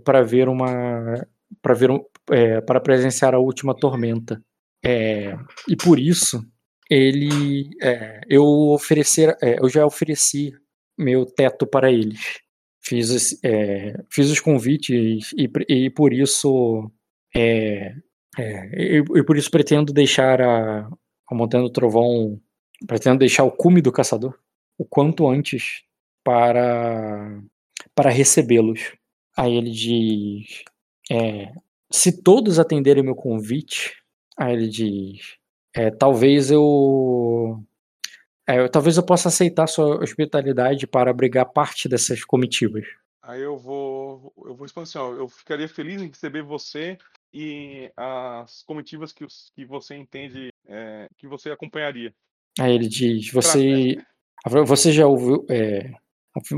para 0.05 0.23
ver 0.23 0.49
uma 0.49 1.27
para 1.61 1.75
ver 1.75 1.91
um, 1.91 2.01
é, 2.31 2.61
para 2.61 2.81
presenciar 2.81 3.35
a 3.35 3.39
última 3.39 3.75
tormenta. 3.75 4.43
É, 4.85 5.37
e 5.69 5.77
por 5.77 5.99
isso 5.99 6.45
ele 6.91 7.71
é, 7.83 8.21
eu 8.29 8.45
oferecer 8.45 9.37
é, 9.43 9.59
eu 9.61 9.69
já 9.69 9.87
ofereci 9.87 10.53
meu 10.99 11.25
teto 11.27 11.67
para 11.67 11.91
eles. 11.91 12.41
Fiz, 12.85 13.11
os- 13.11 13.39
é, 13.45 13.95
fiz 14.11 14.29
os 14.31 14.41
convites 14.41 15.33
e, 15.37 15.49
e 15.69 15.91
por 15.91 16.13
isso 16.13 16.91
é, 17.35 17.95
e, 18.39 19.03
e 19.17 19.23
por 19.25 19.37
isso 19.37 19.51
pretendo 19.51 19.93
deixar 19.93 20.41
a, 20.41 20.89
a 21.31 21.35
Montanha 21.35 21.63
do 21.65 21.71
Trovão 21.71 22.41
pretendo 22.87 23.19
deixar 23.19 23.45
o 23.45 23.51
cume 23.53 23.81
do 23.81 23.93
caçador 23.93 24.37
o 24.79 24.85
quanto 24.85 25.29
antes 25.29 25.83
para 26.25 27.41
para 27.95 28.11
recebê-los. 28.11 28.93
Aí 29.37 29.55
ele 29.57 29.71
diz: 29.71 30.63
é, 31.11 31.53
se 31.91 32.23
todos 32.23 32.59
atenderem 32.59 33.03
meu 33.03 33.15
convite, 33.15 33.95
aí 34.37 34.53
ele 34.55 34.69
diz: 34.69 35.37
é, 35.75 35.91
talvez 35.91 36.51
eu, 36.51 37.63
é, 38.47 38.59
eu- 38.61 38.69
talvez 38.69 38.97
eu 38.97 39.03
possa 39.05 39.29
aceitar 39.29 39.67
sua 39.67 40.03
hospitalidade 40.03 40.87
para 40.87 41.11
abrigar 41.11 41.47
parte 41.53 41.89
dessas 41.89 42.25
comitivas. 42.25 42.85
Aí 43.23 43.41
eu 43.41 43.57
vou, 43.57 44.33
eu 44.45 44.55
vou 44.55 44.67
expor 44.67 44.83
assim, 44.83 44.99
ó, 44.99 45.13
eu 45.13 45.29
ficaria 45.29 45.69
feliz 45.69 46.03
em 46.03 46.09
receber 46.09 46.43
você 46.43 46.99
e 47.33 47.91
as 47.97 48.63
comitivas 48.65 49.13
que, 49.13 49.25
que 49.55 49.65
você 49.65 49.95
entende 49.95 50.49
é, 50.67 51.09
que 51.17 51.29
você 51.29 51.51
acompanharia. 51.51 52.13
Aí 52.59 52.75
ele 52.75 52.89
diz: 52.89 53.31
você 53.31 53.97
você 54.67 54.91
já 54.93 55.07
ouviu 55.07 55.47
é, 55.49 55.93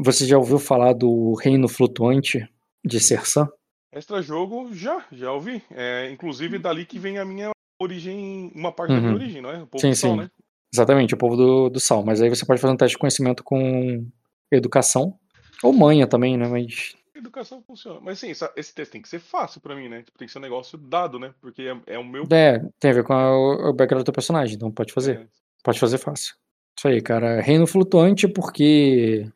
você 0.02 0.26
já 0.26 0.38
ouviu 0.38 0.58
falar 0.58 0.94
do 0.94 1.34
reino 1.34 1.68
flutuante 1.68 2.48
de 2.82 2.98
Sersan? 2.98 3.48
Extra 3.94 4.20
jogo, 4.20 4.70
já, 4.74 5.04
já 5.12 5.32
ouvi. 5.32 5.62
É, 5.70 6.10
inclusive 6.10 6.58
dali 6.58 6.84
que 6.84 6.98
vem 6.98 7.18
a 7.18 7.24
minha 7.24 7.50
origem, 7.80 8.50
uma 8.54 8.72
parte 8.72 8.90
da 8.92 8.98
minha 9.00 9.10
Uhum. 9.10 9.16
origem, 9.16 9.40
não 9.40 9.50
é? 9.50 9.62
O 9.62 9.66
povo 9.66 9.80
Sim, 9.80 9.90
do 9.90 9.96
sim. 9.96 10.16
né? 10.16 10.30
Exatamente, 10.72 11.14
o 11.14 11.16
povo 11.16 11.36
do, 11.36 11.70
do 11.70 11.78
sal. 11.80 12.04
Mas 12.04 12.20
aí 12.20 12.28
você 12.28 12.44
pode 12.44 12.60
fazer 12.60 12.72
um 12.72 12.76
teste 12.76 12.94
de 12.96 12.98
conhecimento 12.98 13.44
com 13.44 14.04
educação. 14.50 15.18
Ou 15.62 15.72
manha 15.72 16.06
também, 16.06 16.36
né? 16.36 16.48
Mas. 16.48 16.94
Educação 17.14 17.62
funciona. 17.62 18.00
Mas 18.02 18.18
sim, 18.18 18.30
esse 18.30 18.74
teste 18.74 18.90
tem 18.92 19.00
que 19.00 19.08
ser 19.08 19.20
fácil 19.20 19.60
pra 19.60 19.76
mim, 19.76 19.88
né? 19.88 20.02
Tipo, 20.02 20.18
tem 20.18 20.26
que 20.26 20.32
ser 20.32 20.38
um 20.40 20.42
negócio 20.42 20.76
dado, 20.76 21.18
né? 21.18 21.32
Porque 21.40 21.62
é, 21.62 21.94
é 21.94 21.98
o 21.98 22.04
meu. 22.04 22.24
É, 22.32 22.58
tem 22.80 22.90
a 22.90 22.94
ver 22.94 23.04
com 23.04 23.12
a- 23.12 23.68
o 23.70 23.72
background 23.72 24.02
do 24.02 24.04
teu 24.06 24.12
personagem, 24.14 24.56
então 24.56 24.70
pode 24.72 24.92
fazer. 24.92 25.20
é, 25.20 25.26
Pode 25.62 25.78
fazer 25.78 25.96
fácil. 25.98 26.34
Isso 26.76 26.88
aí, 26.88 27.00
cara. 27.00 27.40
Reino 27.40 27.66
flutuante 27.66 28.26
porque 28.28 29.30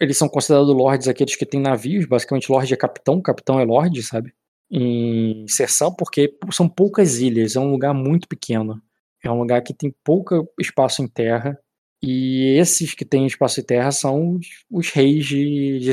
eles 0.00 0.16
são 0.16 0.28
considerados 0.28 0.74
lords 0.74 1.08
aqueles 1.08 1.36
que 1.36 1.44
têm 1.44 1.60
navios. 1.60 2.06
Basicamente, 2.06 2.50
lord 2.50 2.72
é 2.72 2.76
capitão, 2.76 3.20
capitão 3.20 3.60
é 3.60 3.64
lord, 3.64 4.02
sabe? 4.02 4.32
Em 4.70 5.46
Serção, 5.46 5.94
porque 5.94 6.34
são 6.50 6.68
poucas 6.68 7.18
ilhas, 7.18 7.54
é 7.54 7.60
um 7.60 7.70
lugar 7.70 7.92
muito 7.92 8.26
pequeno. 8.26 8.80
É 9.22 9.30
um 9.30 9.38
lugar 9.38 9.62
que 9.62 9.74
tem 9.74 9.94
pouco 10.02 10.48
espaço 10.58 11.02
em 11.02 11.08
terra. 11.08 11.58
E 12.02 12.56
esses 12.58 12.94
que 12.94 13.04
têm 13.04 13.26
espaço 13.26 13.60
em 13.60 13.64
terra 13.64 13.90
são 13.90 14.36
os, 14.36 14.46
os 14.70 14.90
reis 14.90 15.26
de, 15.26 15.80
de. 15.80 15.90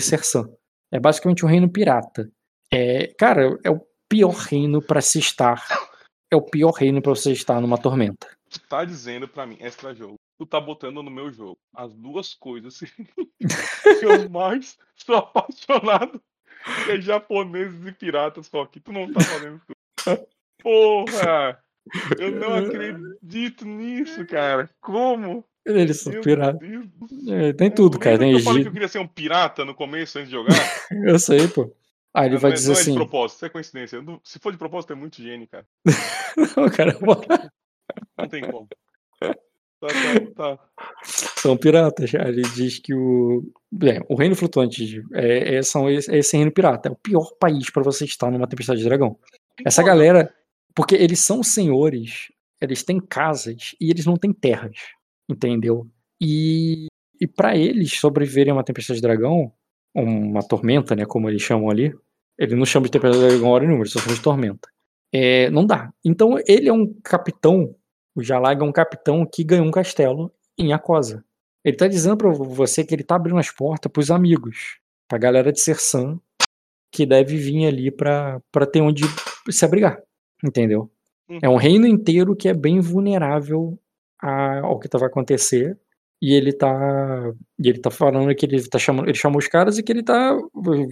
É 0.91 0.99
basicamente 0.99 1.45
um 1.45 1.49
reino 1.49 1.69
pirata. 1.69 2.29
É, 2.71 3.07
cara, 3.17 3.57
é 3.63 3.69
o 3.69 3.81
pior 4.07 4.33
reino 4.33 4.81
pra 4.81 5.01
se 5.01 5.19
estar. 5.19 5.63
É 6.31 6.35
o 6.35 6.41
pior 6.41 6.71
reino 6.71 7.01
pra 7.01 7.11
você 7.11 7.31
estar 7.31 7.59
numa 7.61 7.77
tormenta. 7.77 8.27
tu 8.49 8.59
tá 8.67 8.83
dizendo 8.85 9.27
pra 9.27 9.45
mim, 9.45 9.57
extra 9.59 9.93
jogo. 9.93 10.15
Tu 10.37 10.45
tá 10.45 10.59
botando 10.59 11.03
no 11.03 11.11
meu 11.11 11.31
jogo 11.31 11.59
as 11.73 11.93
duas 11.95 12.33
coisas 12.33 12.79
que 13.39 14.05
eu 14.05 14.27
mais 14.29 14.77
sou 14.95 15.15
apaixonado, 15.15 16.21
é 16.89 16.99
japoneses 16.99 17.85
e 17.85 17.91
piratas, 17.91 18.47
só 18.47 18.65
que 18.65 18.79
tu 18.79 18.91
não 18.91 19.11
tá 19.11 19.21
fazendo 19.21 19.57
isso. 19.57 20.27
Porra! 20.61 21.59
Eu 22.17 22.31
não 22.31 22.53
acredito 22.55 23.65
nisso, 23.65 24.25
cara. 24.25 24.69
Como? 24.79 25.45
Eles 25.65 25.99
são 25.99 26.19
piratas. 26.21 26.61
É, 27.29 27.53
tem 27.53 27.71
tudo, 27.71 27.99
cara. 27.99 28.17
Tem 28.17 28.33
que 28.33 28.39
eu 28.39 28.43
falei 28.43 28.63
que 28.63 28.69
eu 28.69 28.73
queria 28.73 28.87
ser 28.87 28.99
um 28.99 29.07
pirata 29.07 29.63
no 29.63 29.73
começo 29.75 30.17
antes 30.17 30.29
de 30.29 30.35
jogar? 30.35 30.53
Eu 31.05 31.17
sei, 31.17 31.47
pô. 31.47 31.73
Aí 32.13 32.27
ele 32.27 32.35
não, 32.35 32.41
vai 32.41 32.51
é, 32.51 32.53
dizer 32.53 32.67
não 32.67 32.73
é 32.73 32.75
de 32.75 32.81
assim. 32.81 32.95
propósito, 32.95 33.37
isso 33.37 33.45
é 33.45 33.49
coincidência. 33.49 34.01
Não- 34.01 34.21
se 34.23 34.39
for 34.39 34.51
de 34.51 34.57
propósito, 34.57 34.93
é 34.93 34.95
muito 34.95 35.21
gênio, 35.21 35.47
cara. 35.47 35.65
Não, 36.55 36.69
cara, 36.69 36.97
Não 38.17 38.27
tem 38.27 38.43
como. 38.49 38.67
Tá, 39.83 39.87
tá, 40.35 40.57
tá. 40.57 40.59
são 41.35 41.57
piratas. 41.57 42.13
Ele 42.13 42.41
diz 42.41 42.79
que 42.79 42.93
o. 42.93 43.43
É, 43.83 43.99
o 44.07 44.15
reino 44.15 44.35
flutuante 44.35 45.03
é, 45.13 45.55
é, 45.55 45.61
são 45.61 45.89
esse, 45.89 46.09
é 46.09 46.19
esse 46.19 46.37
reino 46.37 46.51
pirata. 46.51 46.87
É 46.87 46.91
o 46.91 46.95
pior 46.95 47.33
país 47.39 47.69
pra 47.69 47.83
você 47.83 48.05
estar 48.05 48.31
numa 48.31 48.47
tempestade 48.47 48.79
de 48.79 48.85
dragão. 48.85 49.17
Essa 49.65 49.81
Concordo. 49.81 49.99
galera. 49.99 50.33
Porque 50.75 50.95
eles 50.95 51.19
são 51.19 51.43
senhores, 51.43 52.31
eles 52.59 52.81
têm 52.81 52.99
casas 52.99 53.75
e 53.79 53.91
eles 53.91 54.07
não 54.07 54.15
têm 54.17 54.33
terras. 54.33 54.75
Entendeu? 55.29 55.87
E, 56.19 56.87
e 57.21 57.27
para 57.27 57.55
eles 57.55 57.99
sobreviverem 57.99 58.51
a 58.51 58.55
uma 58.55 58.63
tempestade 58.63 58.97
de 58.97 59.03
dragão, 59.03 59.51
uma 59.93 60.41
tormenta, 60.41 60.95
né? 60.95 61.05
Como 61.05 61.29
eles 61.29 61.41
chamam 61.41 61.69
ali. 61.69 61.93
Ele 62.39 62.55
não 62.55 62.65
chama 62.65 62.85
de 62.87 62.91
tempestade 62.91 63.21
de 63.21 63.29
dragão 63.29 63.49
hora 63.49 63.65
nenhuma, 63.65 63.83
ele 63.83 63.91
só 63.91 63.99
chama 63.99 64.15
de 64.15 64.21
tormenta. 64.21 64.67
É, 65.13 65.49
não 65.51 65.63
dá. 65.65 65.93
Então 66.03 66.37
ele 66.47 66.67
é 66.69 66.73
um 66.73 66.91
capitão. 67.03 67.75
O 68.15 68.21
Jalaga 68.23 68.63
é 68.63 68.67
um 68.67 68.71
capitão 68.71 69.25
que 69.25 69.43
ganhou 69.43 69.65
um 69.65 69.71
castelo 69.71 70.31
em 70.57 70.73
Acosa. 70.73 71.23
Ele 71.63 71.77
tá 71.77 71.87
dizendo 71.87 72.17
pra 72.17 72.29
você 72.29 72.83
que 72.83 72.93
ele 72.93 73.03
tá 73.03 73.15
abrindo 73.15 73.37
as 73.39 73.49
portas 73.49 73.91
pros 73.91 74.11
amigos, 74.11 74.77
pra 75.07 75.17
galera 75.17 75.51
de 75.51 75.59
Sersan, 75.59 76.19
que 76.91 77.05
deve 77.05 77.37
vir 77.37 77.65
ali 77.65 77.89
pra, 77.89 78.39
pra 78.51 78.65
ter 78.65 78.81
onde 78.81 79.03
se 79.49 79.65
abrigar. 79.65 80.01
Entendeu? 80.43 80.91
É 81.41 81.49
um 81.49 81.55
reino 81.55 81.87
inteiro 81.87 82.35
que 82.35 82.49
é 82.49 82.53
bem 82.53 82.79
vulnerável 82.81 83.79
a- 84.21 84.59
ao 84.59 84.77
que 84.79 84.89
vai 84.97 85.07
acontecer. 85.07 85.77
E 86.21 86.33
ele 86.33 86.53
tá. 86.53 87.33
E 87.59 87.67
ele 87.69 87.79
tá 87.79 87.89
falando 87.91 88.33
que 88.35 88.45
ele 88.45 88.61
tá 88.69 88.77
chamando. 88.77 89.07
Ele 89.07 89.17
chamou 89.17 89.39
os 89.39 89.47
caras 89.47 89.77
e 89.77 89.83
que 89.83 89.91
ele 89.91 90.03
tá. 90.03 90.37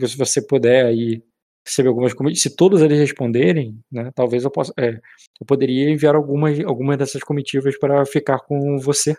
Se 0.08 0.18
você 0.18 0.42
puder 0.42 0.86
aí 0.86 1.22
receber 1.66 1.90
algumas 1.90 2.14
comitivas. 2.14 2.42
Se 2.42 2.56
todos 2.56 2.82
eles 2.82 3.00
responderem, 3.00 3.80
né? 3.92 4.12
Talvez 4.16 4.44
eu 4.44 4.52
possa. 4.52 4.74
é, 4.78 5.00
eu 5.40 5.46
poderia 5.46 5.90
enviar 5.90 6.16
algumas, 6.16 6.60
algumas 6.62 6.98
dessas 6.98 7.24
comitivas 7.24 7.78
para 7.78 8.06
ficar 8.06 8.40
com 8.40 8.78
você. 8.80 9.16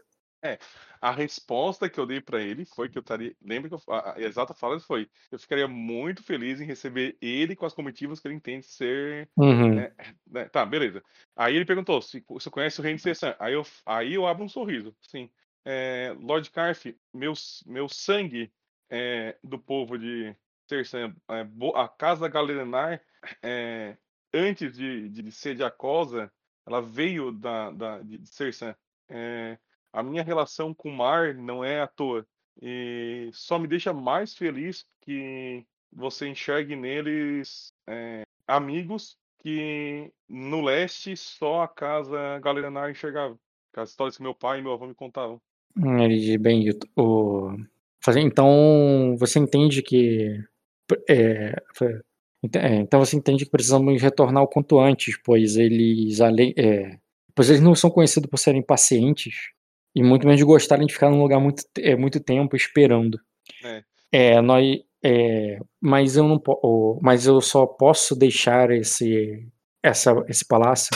A 1.02 1.10
resposta 1.10 1.90
que 1.90 1.98
eu 1.98 2.06
dei 2.06 2.20
pra 2.20 2.40
ele 2.40 2.64
foi 2.64 2.88
que 2.88 2.96
eu 2.96 3.00
estaria. 3.00 3.34
Lembra 3.44 3.68
que 3.68 3.74
eu, 3.74 3.82
a, 3.88 4.14
a 4.14 4.20
exata 4.20 4.54
fala 4.54 4.78
foi: 4.78 5.08
eu 5.32 5.38
ficaria 5.38 5.66
muito 5.66 6.22
feliz 6.22 6.60
em 6.60 6.64
receber 6.64 7.16
ele 7.20 7.56
com 7.56 7.66
as 7.66 7.74
comitivas 7.74 8.20
que 8.20 8.28
ele 8.28 8.36
entende 8.36 8.66
ser. 8.66 9.28
Uhum. 9.36 9.80
É, 9.80 9.92
né, 10.30 10.44
Tá, 10.44 10.64
beleza. 10.64 11.02
Aí 11.34 11.56
ele 11.56 11.64
perguntou 11.64 12.00
se 12.00 12.24
você 12.28 12.48
conhece 12.48 12.78
o 12.78 12.84
Reino 12.84 12.98
de 12.98 13.02
Sersan. 13.02 13.34
Aí 13.40 13.54
eu, 13.54 13.66
aí 13.84 14.14
eu 14.14 14.26
abro 14.28 14.44
um 14.44 14.48
sorriso. 14.48 14.94
Sim. 15.00 15.28
É, 15.64 16.14
Lord 16.20 16.48
Carf, 16.52 16.86
meu, 17.12 17.32
meu 17.66 17.88
sangue 17.88 18.52
é, 18.88 19.36
do 19.42 19.58
povo 19.58 19.98
de 19.98 20.36
Sersan, 20.68 21.14
é, 21.28 21.44
bo- 21.44 21.76
a 21.76 21.88
casa 21.88 22.28
Galenar, 22.28 23.00
é, 23.42 23.96
antes 24.32 24.76
de, 24.76 25.08
de 25.08 25.30
ser 25.32 25.54
de 25.54 25.62
Acosa, 25.62 26.30
ela 26.66 26.80
veio 26.80 27.32
da, 27.32 27.70
da, 27.70 27.98
de 28.00 28.20
Sersan. 28.26 28.74
É, 29.08 29.58
a 29.92 30.02
minha 30.02 30.22
relação 30.22 30.72
com 30.72 30.88
o 30.88 30.96
mar 30.96 31.34
não 31.34 31.64
é 31.64 31.80
à 31.80 31.86
toa. 31.86 32.26
E 32.60 33.30
só 33.32 33.58
me 33.58 33.66
deixa 33.66 33.92
mais 33.92 34.34
feliz 34.34 34.84
que 35.00 35.64
você 35.92 36.28
enxergue 36.28 36.76
neles 36.76 37.72
é, 37.86 38.22
amigos 38.46 39.16
que 39.42 40.10
no 40.28 40.62
leste 40.62 41.16
só 41.16 41.62
a 41.62 41.68
casa 41.68 42.38
Galenar 42.40 42.90
enxergava. 42.90 43.36
As 43.74 43.90
histórias 43.90 44.16
que 44.16 44.22
meu 44.22 44.34
pai 44.34 44.58
e 44.58 44.62
meu 44.62 44.72
avô 44.72 44.86
me 44.86 44.94
contavam. 44.94 45.40
Ele 45.76 46.18
diz, 46.18 46.36
bem, 46.36 46.64
o, 46.96 47.56
então 48.18 49.16
você 49.18 49.38
entende 49.38 49.82
que 49.82 50.38
é, 51.08 51.54
ent- 52.42 52.56
é, 52.56 52.74
então 52.76 53.00
você 53.00 53.16
entende 53.16 53.44
que 53.44 53.50
precisamos 53.50 54.00
retornar 54.00 54.42
o 54.42 54.48
quanto 54.48 54.78
antes, 54.78 55.16
pois 55.24 55.56
eles 55.56 56.20
além, 56.20 56.52
é, 56.56 56.98
pois 57.34 57.48
eles 57.50 57.62
não 57.62 57.74
são 57.74 57.90
conhecidos 57.90 58.28
por 58.30 58.38
serem 58.38 58.62
pacientes 58.62 59.50
e 59.94 60.02
muito 60.02 60.26
menos 60.26 60.42
gostarem 60.42 60.86
de 60.86 60.92
ficar 60.94 61.10
num 61.10 61.22
lugar 61.22 61.40
muito 61.40 61.64
é, 61.78 61.96
muito 61.96 62.20
tempo 62.20 62.56
esperando. 62.56 63.18
É. 63.64 63.82
É, 64.14 64.40
nós, 64.42 64.78
é, 65.04 65.58
mas 65.80 66.16
eu 66.16 66.24
não, 66.28 66.40
mas 67.02 67.26
eu 67.26 67.40
só 67.40 67.66
posso 67.66 68.14
deixar 68.14 68.70
esse 68.70 69.46
essa 69.82 70.12
esse 70.28 70.46
palácio 70.46 70.90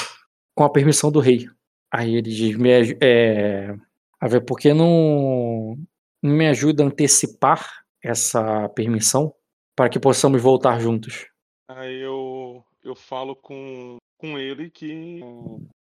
com 0.54 0.64
a 0.64 0.70
permissão 0.70 1.10
do 1.10 1.20
rei. 1.20 1.46
Aí 1.92 2.16
ele 2.16 2.30
diz, 2.30 2.56
me, 2.56 2.70
é, 3.00 3.74
a 4.20 4.28
ver, 4.28 4.42
por 4.44 4.58
que 4.58 4.72
não, 4.74 5.78
não 6.22 6.34
me 6.34 6.46
ajuda 6.48 6.82
a 6.82 6.86
antecipar 6.86 7.84
essa 8.02 8.68
permissão 8.70 9.32
para 9.76 9.90
que 9.90 10.00
possamos 10.00 10.42
voltar 10.42 10.80
juntos? 10.80 11.26
Aí 11.68 12.00
eu, 12.00 12.64
eu 12.82 12.94
falo 12.94 13.36
com, 13.36 13.98
com 14.18 14.38
ele 14.38 14.70
que 14.70 15.20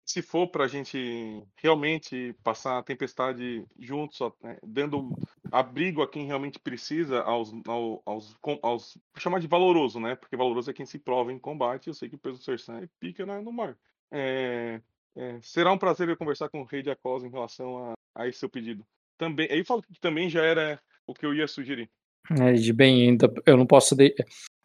se 0.04 0.22
for 0.22 0.48
pra 0.48 0.66
gente 0.66 1.42
realmente 1.56 2.34
passar 2.42 2.78
a 2.78 2.82
tempestade 2.82 3.64
juntos, 3.78 4.18
né, 4.42 4.58
dando 4.62 5.10
abrigo 5.52 6.02
a 6.02 6.08
quem 6.08 6.26
realmente 6.26 6.58
precisa, 6.58 7.20
aos, 7.22 7.52
ao- 7.66 8.02
aos, 8.06 8.34
aos, 8.62 8.98
chamar 9.18 9.38
de 9.40 9.46
valoroso, 9.46 10.00
né? 10.00 10.14
Porque 10.16 10.36
valoroso 10.36 10.70
é 10.70 10.74
quem 10.74 10.86
se 10.86 10.98
prova 10.98 11.32
em 11.32 11.38
combate. 11.38 11.88
Eu 11.88 11.94
sei 11.94 12.08
que 12.08 12.14
o 12.16 12.18
peso 12.18 12.38
do 12.38 12.44
Sersan 12.44 12.80
é 12.82 12.88
pica 12.98 13.24
né, 13.26 13.40
no 13.40 13.52
mar. 13.52 13.76
É, 14.10 14.80
é, 15.14 15.38
será 15.42 15.72
um 15.72 15.78
prazer 15.78 16.08
eu 16.08 16.16
conversar 16.16 16.48
com 16.48 16.62
o 16.62 16.64
rei 16.64 16.82
de 16.82 16.90
Acos 16.90 17.22
em 17.24 17.30
relação 17.30 17.92
a, 17.92 17.94
a 18.14 18.26
esse 18.26 18.38
seu 18.38 18.48
pedido. 18.48 18.86
Também, 19.18 19.48
aí 19.50 19.64
falo 19.64 19.82
que 19.82 20.00
também 20.00 20.28
já 20.30 20.42
era 20.42 20.80
o 21.06 21.12
que 21.14 21.26
eu 21.26 21.34
ia 21.34 21.46
sugerir. 21.48 21.90
É, 22.30 22.52
de 22.52 22.72
bem, 22.72 23.08
ainda 23.08 23.32
eu 23.46 23.56
não 23.56 23.66
posso, 23.66 23.94
de- 23.96 24.14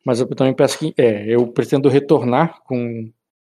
mas 0.06 0.20
eu 0.20 0.28
também 0.28 0.54
peço 0.54 0.80
que, 0.80 0.94
é, 0.98 1.26
eu 1.28 1.48
pretendo 1.48 1.88
retornar 1.90 2.62
com 2.64 3.10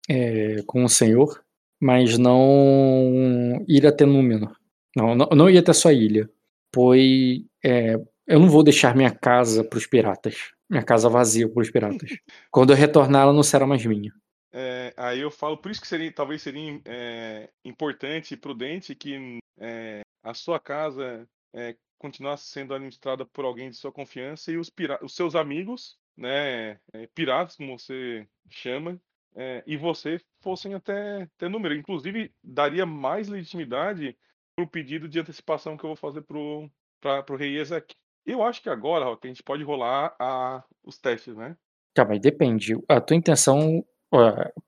é, 0.08 0.56
com 0.66 0.84
o 0.84 0.88
senhor, 0.88 1.42
mas 1.80 2.18
não 2.18 3.64
ir 3.68 3.86
até 3.86 4.04
Númenor. 4.04 4.54
Não, 4.96 5.14
não, 5.14 5.26
não 5.28 5.48
ir 5.50 5.58
até 5.58 5.72
sua 5.72 5.92
ilha, 5.92 6.28
pois 6.72 7.40
é, 7.64 7.94
eu 8.26 8.38
não 8.40 8.48
vou 8.48 8.62
deixar 8.62 8.94
minha 8.94 9.10
casa 9.10 9.64
para 9.64 9.78
os 9.78 9.86
piratas, 9.86 10.50
minha 10.68 10.82
casa 10.82 11.08
vazia 11.08 11.48
para 11.48 11.62
os 11.62 11.70
piratas. 11.70 12.10
Quando 12.50 12.70
eu 12.72 12.76
retornar, 12.76 13.22
ela 13.22 13.32
não 13.32 13.42
será 13.42 13.66
mais 13.66 13.84
minha. 13.86 14.12
É, 14.52 14.92
aí 14.96 15.20
eu 15.20 15.30
falo, 15.30 15.56
por 15.56 15.70
isso 15.70 15.80
que 15.80 15.86
seria, 15.88 16.12
talvez 16.12 16.42
seria 16.42 16.78
é, 16.84 17.48
importante 17.64 18.34
e 18.34 18.36
prudente 18.36 18.94
que 18.94 19.38
é, 19.58 20.00
a 20.22 20.34
sua 20.34 20.60
casa 20.60 21.26
é, 21.54 21.74
continuasse 22.02 22.46
sendo 22.46 22.74
administrada 22.74 23.24
por 23.24 23.44
alguém 23.44 23.70
de 23.70 23.76
sua 23.76 23.92
confiança 23.92 24.50
e 24.50 24.58
os, 24.58 24.70
os 25.00 25.14
seus 25.14 25.34
amigos, 25.34 25.96
né, 26.16 26.78
é, 26.92 27.06
piratas, 27.14 27.56
como 27.56 27.78
você 27.78 28.28
chama, 28.50 29.00
é, 29.34 29.62
e 29.66 29.76
você 29.76 30.20
fossem 30.40 30.74
até, 30.74 31.22
até 31.22 31.48
número. 31.48 31.74
Inclusive, 31.74 32.34
daria 32.42 32.84
mais 32.84 33.28
legitimidade 33.28 34.18
para 34.54 34.64
o 34.64 34.68
pedido 34.68 35.08
de 35.08 35.20
antecipação 35.20 35.76
que 35.76 35.84
eu 35.84 35.88
vou 35.88 35.96
fazer 35.96 36.22
para 36.22 37.32
o 37.32 37.36
rei 37.36 37.56
Ezek. 37.58 37.94
Eu 38.26 38.42
acho 38.42 38.60
que 38.62 38.68
agora, 38.68 39.04
Rock, 39.04 39.26
a 39.26 39.30
gente 39.30 39.42
pode 39.42 39.62
rolar 39.62 40.14
a, 40.18 40.62
os 40.84 40.98
testes, 40.98 41.36
né? 41.36 41.56
Tá, 41.94 42.04
mas 42.04 42.20
depende. 42.20 42.74
A 42.88 43.00
tua 43.00 43.16
intenção. 43.16 43.84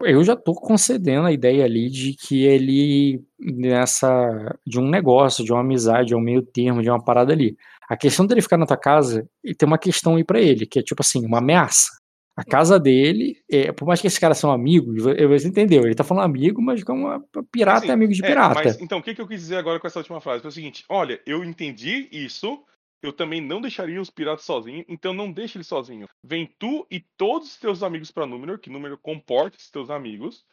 Eu 0.02 0.24
já 0.24 0.34
tô 0.34 0.54
concedendo 0.54 1.26
a 1.26 1.32
ideia 1.32 1.64
ali 1.64 1.90
de 1.90 2.14
que 2.14 2.44
ele, 2.44 3.22
nessa. 3.38 4.56
de 4.66 4.78
um 4.80 4.88
negócio, 4.88 5.44
de 5.44 5.52
uma 5.52 5.60
amizade, 5.60 6.08
de 6.08 6.14
um 6.14 6.20
meio 6.20 6.42
termo, 6.42 6.82
de 6.82 6.88
uma 6.90 7.02
parada 7.02 7.32
ali. 7.32 7.56
A 7.88 7.96
questão 7.96 8.26
dele 8.26 8.40
ficar 8.42 8.56
na 8.56 8.66
tua 8.66 8.76
casa, 8.76 9.28
e 9.44 9.54
tem 9.54 9.66
uma 9.66 9.78
questão 9.78 10.16
aí 10.16 10.24
pra 10.24 10.40
ele, 10.40 10.64
que 10.66 10.78
é 10.78 10.82
tipo 10.82 11.02
assim, 11.02 11.24
uma 11.24 11.38
ameaça. 11.38 11.88
A 12.36 12.42
casa 12.42 12.80
dele, 12.80 13.36
é, 13.48 13.70
por 13.70 13.86
mais 13.86 14.00
que 14.00 14.08
esses 14.08 14.18
caras 14.18 14.38
são 14.38 14.50
amigos, 14.50 15.00
vo- 15.04 15.14
você 15.28 15.46
entendeu? 15.46 15.84
Ele 15.84 15.94
tá 15.94 16.02
falando 16.02 16.24
amigo, 16.24 16.60
mas 16.60 16.82
como 16.82 17.06
pirata 17.52 17.78
Assim, 17.78 17.90
é 17.90 17.92
amigo 17.92 18.12
de 18.12 18.24
é, 18.24 18.26
pirata. 18.26 18.54
mas 18.64 18.80
então 18.80 18.98
o 18.98 19.02
que, 19.02 19.14
que 19.14 19.20
eu 19.20 19.28
quis 19.28 19.38
dizer 19.40 19.56
agora 19.56 19.78
com 19.78 19.86
essa 19.86 20.00
última 20.00 20.20
frase? 20.20 20.40
Foi 20.40 20.48
o 20.48 20.52
seguinte: 20.52 20.82
olha, 20.88 21.20
eu 21.24 21.44
entendi 21.44 22.08
isso, 22.10 22.58
eu 23.04 23.12
também 23.12 23.40
não 23.40 23.60
deixaria 23.60 24.00
os 24.00 24.10
piratas 24.10 24.44
sozinhos, 24.44 24.84
então 24.88 25.12
não 25.12 25.30
deixe 25.30 25.58
eles 25.58 25.66
sozinhos. 25.66 26.08
Vem 26.22 26.50
tu 26.58 26.86
e 26.90 27.00
todos 27.16 27.50
os 27.50 27.56
teus 27.58 27.82
amigos 27.82 28.10
pra 28.10 28.26
Númenor, 28.26 28.58
que 28.58 28.70
Númenor 28.70 28.98
comporta 28.98 29.56
esses 29.56 29.70
teus 29.70 29.90
amigos. 29.90 30.44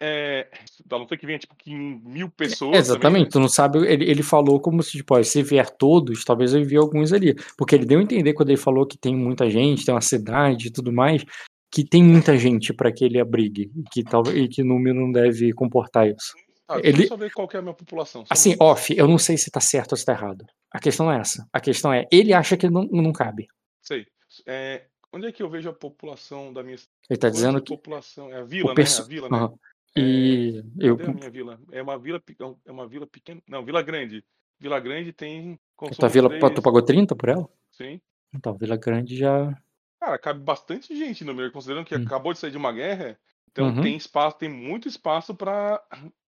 É, 0.00 0.48
a 0.90 0.98
não 0.98 1.06
ser 1.06 1.16
que 1.18 1.26
venha 1.26 1.38
tipo 1.38 1.54
que 1.54 1.72
mil 1.72 2.28
pessoas. 2.30 2.58
também, 2.58 2.80
Exatamente, 2.80 3.24
né? 3.26 3.30
tu 3.30 3.38
não 3.38 3.48
sabe, 3.48 3.78
ele, 3.86 4.10
ele 4.10 4.24
falou 4.24 4.58
como 4.58 4.82
se, 4.82 4.92
tipo, 4.92 5.14
ó, 5.14 5.22
se 5.22 5.40
vier 5.42 5.70
todos, 5.70 6.24
talvez 6.24 6.52
eu 6.52 6.60
envie 6.60 6.76
alguns 6.76 7.12
ali. 7.12 7.34
Porque 7.56 7.74
ele 7.76 7.86
deu 7.86 8.00
a 8.00 8.02
entender 8.02 8.32
quando 8.32 8.48
ele 8.48 8.58
falou 8.58 8.86
que 8.86 8.98
tem 8.98 9.14
muita 9.14 9.48
gente, 9.48 9.84
tem 9.84 9.94
uma 9.94 10.00
cidade 10.00 10.68
e 10.68 10.72
tudo 10.72 10.92
mais, 10.92 11.24
que 11.70 11.84
tem 11.84 12.02
muita 12.02 12.36
gente 12.36 12.72
para 12.72 12.90
que 12.90 13.04
ele 13.04 13.20
abrigue, 13.20 13.70
e 13.76 13.82
que 13.84 14.02
e 14.34 14.48
que 14.48 14.64
número 14.64 14.98
não 14.98 15.12
deve 15.12 15.52
comportar 15.52 16.08
isso. 16.08 16.32
Tá, 16.68 16.78
deixa 16.80 16.88
ele- 17.14 17.16
ver 17.16 17.32
qual 17.32 17.48
é 17.52 17.56
a 17.56 17.62
minha 17.62 17.74
população. 17.74 18.24
Assim, 18.28 18.54
off, 18.60 18.94
eu 18.94 19.08
não 19.08 19.16
sei 19.16 19.38
se 19.38 19.50
tá 19.50 19.58
certo 19.58 19.92
ou 19.92 19.96
se 19.96 20.04
tá 20.04 20.12
errado. 20.12 20.44
A 20.70 20.78
questão 20.78 21.06
não 21.06 21.12
é 21.14 21.18
essa. 21.20 21.48
A 21.50 21.60
questão 21.60 21.90
é, 21.92 22.06
ele 22.12 22.34
acha 22.34 22.58
que 22.58 22.68
não, 22.68 22.84
não 22.84 23.10
cabe. 23.10 23.48
Sei. 23.80 24.06
É, 24.46 24.84
onde 25.10 25.26
é 25.26 25.32
que 25.32 25.42
eu 25.42 25.48
vejo 25.48 25.70
a 25.70 25.72
população 25.72 26.52
da 26.52 26.62
minha 26.62 26.76
Ele 27.08 27.18
tá 27.18 27.30
dizendo 27.30 27.62
que 27.62 27.74
população. 27.74 28.30
É 28.30 28.38
a 28.40 28.42
o 28.42 28.46
vila, 28.46 28.68
né? 28.68 28.74
perso... 28.74 29.00
A 29.02 29.06
vila, 29.06 29.28
né? 29.30 29.36
Aham. 29.38 29.54
E 29.96 30.62
eu, 30.78 30.96
Cadê 30.98 31.10
a 31.10 31.14
minha 31.14 31.30
vila? 31.30 31.58
É 31.72 31.82
uma 31.82 31.98
vila, 31.98 32.22
é 32.66 32.70
uma 32.70 32.86
vila 32.86 33.06
pequena. 33.06 33.42
Não, 33.48 33.64
Vila 33.64 33.80
Grande. 33.82 34.22
Vila 34.60 34.78
Grande 34.78 35.12
tem 35.12 35.58
tua 35.98 36.08
vila, 36.10 36.28
três- 36.28 36.54
tu 36.54 36.60
pagou 36.62 36.82
30 36.82 37.16
por 37.16 37.30
ela? 37.30 37.48
Sim. 37.72 37.98
Então, 38.34 38.54
Vila 38.58 38.76
Grande 38.76 39.16
já. 39.16 39.56
Cara, 39.98 40.18
cabe 40.18 40.40
bastante 40.40 40.94
gente 40.94 41.24
no 41.24 41.34
meio, 41.34 41.50
considerando 41.50 41.86
que 41.86 41.96
Hum. 41.96 42.02
acabou 42.04 42.32
de 42.34 42.38
sair 42.38 42.50
de 42.50 42.58
uma 42.58 42.72
guerra. 42.72 43.18
Então 43.50 43.66
Uhum. 43.68 43.82
tem 43.82 43.96
espaço, 43.96 44.38
tem 44.38 44.48
muito 44.48 44.88
espaço 44.88 45.34
pra 45.34 45.80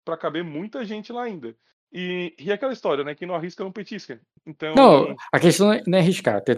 para 0.05 0.17
caber 0.17 0.43
muita 0.43 0.85
gente 0.85 1.13
lá 1.13 1.23
ainda. 1.25 1.55
E, 1.93 2.35
e 2.39 2.51
aquela 2.51 2.73
história, 2.73 3.05
né? 3.05 3.15
Quem 3.15 3.29
não 3.29 3.35
arrisca 3.35 3.63
não 3.63 3.71
petisca. 3.73 4.21
Então. 4.47 4.75
Não, 4.75 5.15
a 5.33 5.39
questão 5.39 5.67
não 5.69 5.75
é- 5.75 5.83
é 5.87 5.99
arriscar. 5.99 6.43
tá 6.43 6.53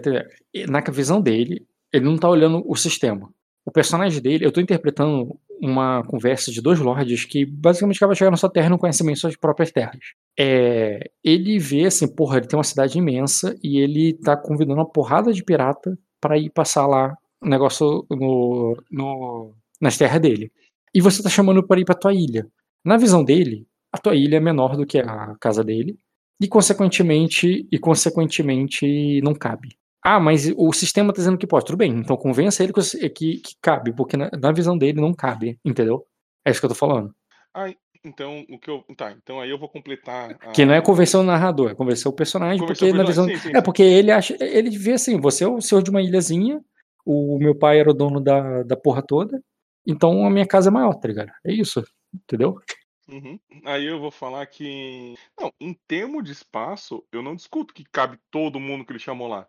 Na 0.69 0.79
visão 0.91 1.21
dele, 1.21 1.67
ele 1.91 2.05
não 2.05 2.17
tá 2.17 2.29
olhando 2.29 2.63
o 2.65 2.75
sistema. 2.75 3.29
O 3.65 3.71
personagem 3.71 4.21
dele, 4.21 4.45
eu 4.45 4.51
tô 4.51 4.59
interpretando 4.61 5.37
uma 5.61 6.03
conversa 6.05 6.51
de 6.51 6.61
dois 6.61 6.79
lords 6.79 7.25
que 7.25 7.45
basicamente 7.45 7.97
acaba 7.97 8.15
chegando 8.15 8.31
na 8.31 8.37
sua 8.37 8.49
terra 8.51 8.67
e 8.67 8.69
não 8.69 8.77
conhecem 8.77 9.05
bem 9.05 9.15
suas 9.15 9.35
próprias 9.35 9.71
terras. 9.71 9.99
É, 10.37 11.09
ele 11.23 11.59
vê 11.59 11.85
assim, 11.85 12.07
porra, 12.07 12.37
ele 12.37 12.47
tem 12.47 12.57
uma 12.57 12.63
cidade 12.63 12.97
imensa 12.97 13.55
e 13.63 13.77
ele 13.79 14.13
tá 14.13 14.35
convidando 14.35 14.79
uma 14.79 14.89
porrada 14.89 15.31
de 15.31 15.43
pirata 15.43 15.97
para 16.19 16.37
ir 16.37 16.49
passar 16.49 16.85
lá 16.87 17.15
o 17.41 17.47
negócio 17.47 18.05
no, 18.09 18.77
no- 18.91 19.53
nas 19.83 19.97
terras 19.97 20.21
dele. 20.21 20.51
E 20.95 21.01
você 21.01 21.21
tá 21.21 21.29
chamando 21.29 21.65
para 21.65 21.79
ir 21.79 21.85
pra 21.85 21.93
tua 21.93 22.13
ilha. 22.13 22.47
Na 22.83 22.97
visão 22.97 23.23
dele, 23.23 23.67
a 23.91 23.97
tua 23.97 24.15
ilha 24.15 24.37
é 24.37 24.39
menor 24.39 24.77
do 24.77 24.85
que 24.85 24.97
a 24.97 25.35
casa 25.39 25.63
dele 25.63 25.97
e 26.41 26.47
consequentemente 26.47 27.67
e 27.71 27.77
consequentemente 27.77 29.21
não 29.21 29.33
cabe. 29.33 29.77
Ah, 30.03 30.19
mas 30.19 30.51
o 30.57 30.71
sistema 30.73 31.13
tá 31.13 31.17
dizendo 31.17 31.37
que 31.37 31.47
pode. 31.47 31.65
Tudo 31.65 31.77
bem, 31.77 31.91
então 31.91 32.17
convença 32.17 32.63
ele 32.63 32.73
que, 32.73 33.09
que, 33.09 33.37
que 33.37 33.55
cabe, 33.61 33.93
porque 33.93 34.17
na, 34.17 34.29
na 34.31 34.51
visão 34.51 34.77
dele 34.77 34.99
não 34.99 35.13
cabe, 35.13 35.57
entendeu? 35.63 36.05
É 36.45 36.51
isso 36.51 36.59
que 36.59 36.65
eu 36.65 36.69
tô 36.69 36.75
falando. 36.75 37.13
Ah, 37.53 37.73
então 38.03 38.45
o 38.49 38.59
que 38.59 38.69
eu. 38.69 38.83
Tá, 38.97 39.11
então 39.11 39.39
aí 39.39 39.49
eu 39.49 39.57
vou 39.57 39.69
completar. 39.69 40.31
A... 40.41 40.51
Que 40.51 40.65
não 40.65 40.73
é 40.73 40.81
convencer 40.81 41.19
o 41.19 41.23
narrador, 41.23 41.71
é 41.71 41.75
convencer 41.75 42.09
o 42.09 42.13
personagem, 42.15 42.59
Convencer 42.59 42.89
porque 42.89 42.93
o 42.93 42.97
na 42.97 43.05
visão. 43.05 43.25
personagem, 43.25 43.37
sim, 43.37 43.49
sim, 43.49 43.57
é 43.57 43.59
sim. 43.59 43.63
porque 43.63 43.83
ele 43.83 44.11
acha. 44.11 44.37
Ele 44.41 44.77
vê 44.77 44.93
assim, 44.93 45.19
você 45.19 45.45
é 45.45 45.47
o 45.47 45.61
senhor 45.61 45.81
de 45.81 45.89
uma 45.89 46.01
ilhazinha, 46.01 46.61
o 47.05 47.37
meu 47.39 47.55
pai 47.57 47.79
era 47.79 47.89
o 47.89 47.93
dono 47.93 48.19
da, 48.19 48.63
da 48.63 48.75
porra 48.75 49.01
toda, 49.01 49.41
então 49.85 50.25
a 50.25 50.29
minha 50.29 50.47
casa 50.47 50.69
é 50.69 50.71
maior, 50.71 50.93
tá 50.95 51.07
ligado? 51.07 51.31
É 51.45 51.51
isso, 51.51 51.83
entendeu? 52.13 52.59
Uhum. 53.07 53.39
Aí 53.65 53.85
eu 53.85 53.99
vou 53.99 54.11
falar 54.11 54.45
que. 54.45 55.15
Não, 55.39 55.51
em 55.59 55.73
termos 55.87 56.23
de 56.23 56.31
espaço, 56.31 57.03
eu 57.11 57.21
não 57.21 57.35
discuto 57.35 57.73
que 57.73 57.83
cabe 57.83 58.17
todo 58.31 58.59
mundo 58.59 58.85
que 58.85 58.93
ele 58.93 58.99
chamou 58.99 59.27
lá. 59.27 59.47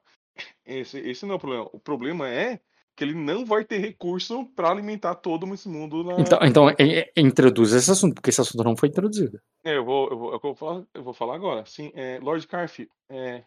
Esse, 0.66 0.98
esse 0.98 1.24
não 1.24 1.34
é 1.34 1.36
o 1.36 1.40
problema. 1.40 1.70
O 1.72 1.78
problema 1.78 2.28
é 2.28 2.60
que 2.96 3.04
ele 3.04 3.14
não 3.14 3.44
vai 3.44 3.64
ter 3.64 3.78
recurso 3.78 4.46
para 4.54 4.70
alimentar 4.70 5.14
todo 5.16 5.52
esse 5.54 5.68
mundo 5.68 6.02
na. 6.02 6.20
Então, 6.20 6.38
então 6.42 6.70
é- 6.70 6.74
é- 6.80 7.12
introduz 7.16 7.72
esse 7.72 7.90
assunto, 7.90 8.14
porque 8.14 8.30
esse 8.30 8.40
assunto 8.40 8.64
não 8.64 8.76
foi 8.76 8.88
introduzido. 8.88 9.40
É, 9.64 9.76
eu 9.76 9.84
vou, 9.84 10.10
eu 10.10 10.18
vou, 10.18 10.32
é 10.32 10.34
eu 10.34 10.40
vou 10.40 10.54
falar, 10.54 10.86
eu 10.94 11.02
vou 11.02 11.14
falar 11.14 11.34
agora. 11.36 11.64
Sim, 11.66 11.92
é, 11.94 12.18
Lord 12.20 12.46
Carf, 12.48 12.80
é, 13.08 13.44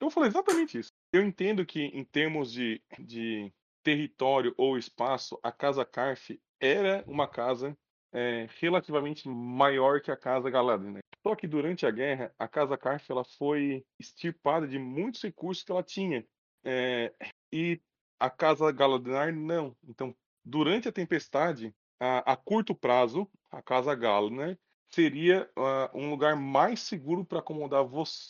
eu 0.00 0.06
vou 0.06 0.10
falar 0.10 0.28
exatamente 0.28 0.78
isso. 0.78 0.88
Eu 1.12 1.22
entendo 1.22 1.66
que 1.66 1.82
em 1.82 2.04
termos 2.04 2.50
de, 2.50 2.80
de 2.98 3.52
território 3.82 4.54
ou 4.56 4.78
espaço, 4.78 5.38
a 5.42 5.50
casa 5.52 5.84
Carf 5.84 6.30
era 6.60 7.04
uma 7.06 7.26
casa 7.26 7.76
é, 8.12 8.48
relativamente 8.58 9.28
maior 9.28 10.00
que 10.00 10.10
a 10.10 10.16
casa 10.16 10.50
Galadriel. 10.50 10.94
né? 10.94 11.00
Só 11.22 11.34
que 11.34 11.46
durante 11.46 11.86
a 11.86 11.90
guerra, 11.90 12.34
a 12.38 12.48
casa 12.48 12.76
Carf 12.76 13.10
ela 13.10 13.24
foi 13.24 13.84
extirpada 13.98 14.66
de 14.66 14.78
muitos 14.78 15.22
recursos 15.22 15.62
que 15.62 15.72
ela 15.72 15.82
tinha. 15.82 16.26
É, 16.64 17.12
e 17.52 17.80
a 18.18 18.28
casa 18.28 18.70
Galadriel 18.72 19.34
não. 19.34 19.76
Então, 19.86 20.14
durante 20.44 20.88
a 20.88 20.92
tempestade, 20.92 21.74
a, 21.98 22.32
a 22.32 22.36
curto 22.36 22.74
prazo, 22.74 23.30
a 23.50 23.62
casa 23.62 23.94
Galadriel 23.94 24.56
seria 24.90 25.48
uh, 25.56 25.96
um 25.96 26.10
lugar 26.10 26.36
mais 26.36 26.80
seguro 26.80 27.24
para 27.24 27.38
acomodar 27.38 27.84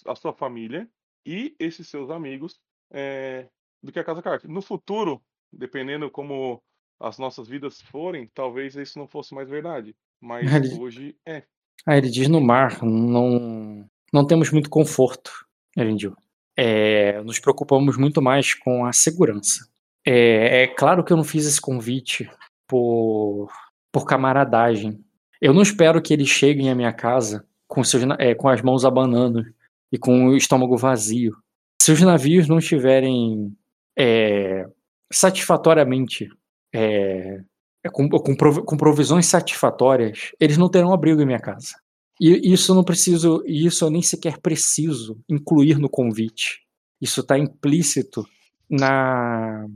a 0.06 0.14
sua 0.14 0.32
família 0.32 0.88
e 1.24 1.54
esses 1.58 1.88
seus 1.88 2.10
amigos 2.10 2.60
é, 2.90 3.48
do 3.82 3.90
que 3.90 3.98
a 3.98 4.04
Casa 4.04 4.22
Carter. 4.22 4.50
No 4.50 4.60
futuro, 4.60 5.22
dependendo 5.52 6.10
como 6.10 6.62
as 7.00 7.18
nossas 7.18 7.48
vidas 7.48 7.80
forem, 7.80 8.30
talvez 8.34 8.76
isso 8.76 8.98
não 8.98 9.06
fosse 9.06 9.34
mais 9.34 9.48
verdade. 9.48 9.94
Mas 10.20 10.52
ele... 10.52 10.78
hoje 10.78 11.16
é. 11.26 11.42
Ah, 11.86 11.96
ele 11.96 12.10
diz 12.10 12.28
no 12.28 12.40
mar, 12.40 12.82
não, 12.82 13.88
não 14.12 14.26
temos 14.26 14.50
muito 14.50 14.68
conforto, 14.68 15.32
Erendil. 15.76 16.14
É, 16.56 17.22
nos 17.22 17.38
preocupamos 17.38 17.96
muito 17.96 18.20
mais 18.20 18.52
com 18.52 18.84
a 18.84 18.92
segurança. 18.92 19.66
É, 20.06 20.62
é, 20.62 20.66
claro 20.66 21.02
que 21.02 21.12
eu 21.12 21.16
não 21.16 21.24
fiz 21.24 21.46
esse 21.46 21.60
convite 21.60 22.30
por, 22.68 23.50
por 23.90 24.04
camaradagem. 24.04 25.02
Eu 25.40 25.54
não 25.54 25.62
espero 25.62 26.02
que 26.02 26.12
eles 26.12 26.28
cheguem 26.28 26.70
à 26.70 26.74
minha 26.74 26.92
casa 26.92 27.46
com, 27.66 27.82
seus, 27.82 28.02
é, 28.18 28.34
com 28.34 28.48
as 28.48 28.60
mãos 28.60 28.84
abanando 28.84 29.42
e 29.90 29.98
com 29.98 30.28
o 30.28 30.36
estômago 30.36 30.76
vazio. 30.76 31.34
Se 31.80 31.92
os 31.92 32.00
navios 32.02 32.46
não 32.46 32.58
estiverem 32.58 33.56
é, 33.98 34.68
satisfatoriamente 35.12 36.28
é, 36.74 37.40
é, 37.84 37.90
com, 37.90 38.08
com, 38.08 38.36
com, 38.36 38.76
provisões 38.76 39.26
satisfatórias, 39.26 40.32
eles 40.38 40.56
não 40.56 40.68
terão 40.68 40.92
abrigo 40.92 41.20
em 41.22 41.26
minha 41.26 41.40
casa. 41.40 41.74
E 42.20 42.52
isso 42.52 42.74
não 42.74 42.84
preciso, 42.84 43.42
isso 43.46 43.84
eu 43.84 43.90
nem 43.90 44.02
sequer 44.02 44.38
preciso 44.38 45.18
incluir 45.28 45.78
no 45.78 45.88
convite. 45.88 46.60
Isso 47.00 47.22
está 47.22 47.38
implícito 47.38 48.26
na, 48.68 49.66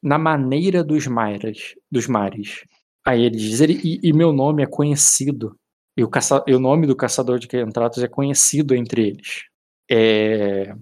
na 0.00 0.16
maneira 0.16 0.84
dos 0.84 1.08
mares, 1.08 1.74
dos 1.90 2.06
mares. 2.06 2.64
Aí 3.04 3.22
ele 3.22 3.36
diz, 3.36 3.60
ele, 3.60 3.80
e, 3.82 3.98
e, 4.00 4.12
meu 4.12 4.32
nome 4.32 4.62
é 4.62 4.66
conhecido, 4.66 5.56
e 5.96 6.04
o, 6.04 6.08
caça, 6.08 6.42
e 6.46 6.54
o 6.54 6.60
nome 6.60 6.86
do 6.86 6.94
caçador 6.94 7.40
de 7.40 7.48
contratos 7.48 8.00
é 8.00 8.06
conhecido 8.06 8.76
entre 8.76 9.08
eles. 9.08 9.42
É, 9.90 10.72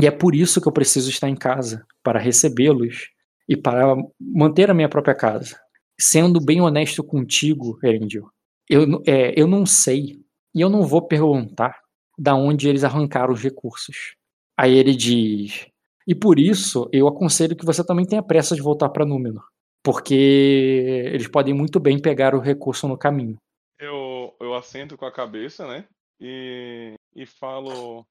e 0.00 0.06
é 0.06 0.10
por 0.10 0.34
isso 0.34 0.60
que 0.60 0.66
eu 0.66 0.72
preciso 0.72 1.08
estar 1.08 1.28
em 1.28 1.36
casa, 1.36 1.86
para 2.02 2.18
recebê-los 2.18 3.10
e 3.48 3.56
para 3.56 3.96
manter 4.20 4.70
a 4.70 4.74
minha 4.74 4.88
própria 4.88 5.14
casa 5.14 5.58
sendo 6.00 6.40
bem 6.40 6.60
honesto 6.60 7.02
contigo, 7.02 7.78
Erendil, 7.82 8.30
eu, 8.68 9.02
é, 9.06 9.38
eu 9.40 9.46
não 9.46 9.66
sei 9.66 10.20
e 10.54 10.60
eu 10.60 10.68
não 10.68 10.82
vou 10.82 11.06
perguntar 11.06 11.80
da 12.16 12.34
onde 12.34 12.68
eles 12.68 12.84
arrancaram 12.84 13.32
os 13.32 13.42
recursos. 13.42 14.14
Aí 14.56 14.76
ele 14.76 14.94
diz: 14.94 15.66
e 16.06 16.14
por 16.14 16.38
isso 16.38 16.88
eu 16.92 17.08
aconselho 17.08 17.56
que 17.56 17.66
você 17.66 17.84
também 17.84 18.06
tenha 18.06 18.22
pressa 18.22 18.54
de 18.54 18.62
voltar 18.62 18.88
para 18.90 19.04
Númenor, 19.04 19.44
porque 19.82 20.14
eles 21.12 21.28
podem 21.28 21.54
muito 21.54 21.80
bem 21.80 22.00
pegar 22.00 22.34
o 22.34 22.40
recurso 22.40 22.86
no 22.86 22.98
caminho. 22.98 23.36
Eu, 23.78 24.34
eu 24.40 24.54
assento 24.54 24.96
com 24.96 25.04
a 25.04 25.12
cabeça, 25.12 25.66
né? 25.66 25.84
E, 26.20 26.94
e 27.14 27.26
falo. 27.26 28.04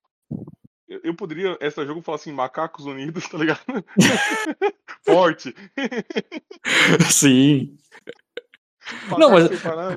Eu, 0.88 1.02
eu 1.04 1.14
poderia, 1.14 1.58
esse 1.60 1.86
jogo, 1.86 2.02
falar 2.02 2.16
assim: 2.16 2.32
macacos 2.32 2.86
unidos, 2.86 3.28
tá 3.28 3.38
ligado? 3.38 3.60
Forte. 5.06 5.54
Sim. 7.12 7.78
Não, 9.18 9.32
mas 9.32 9.50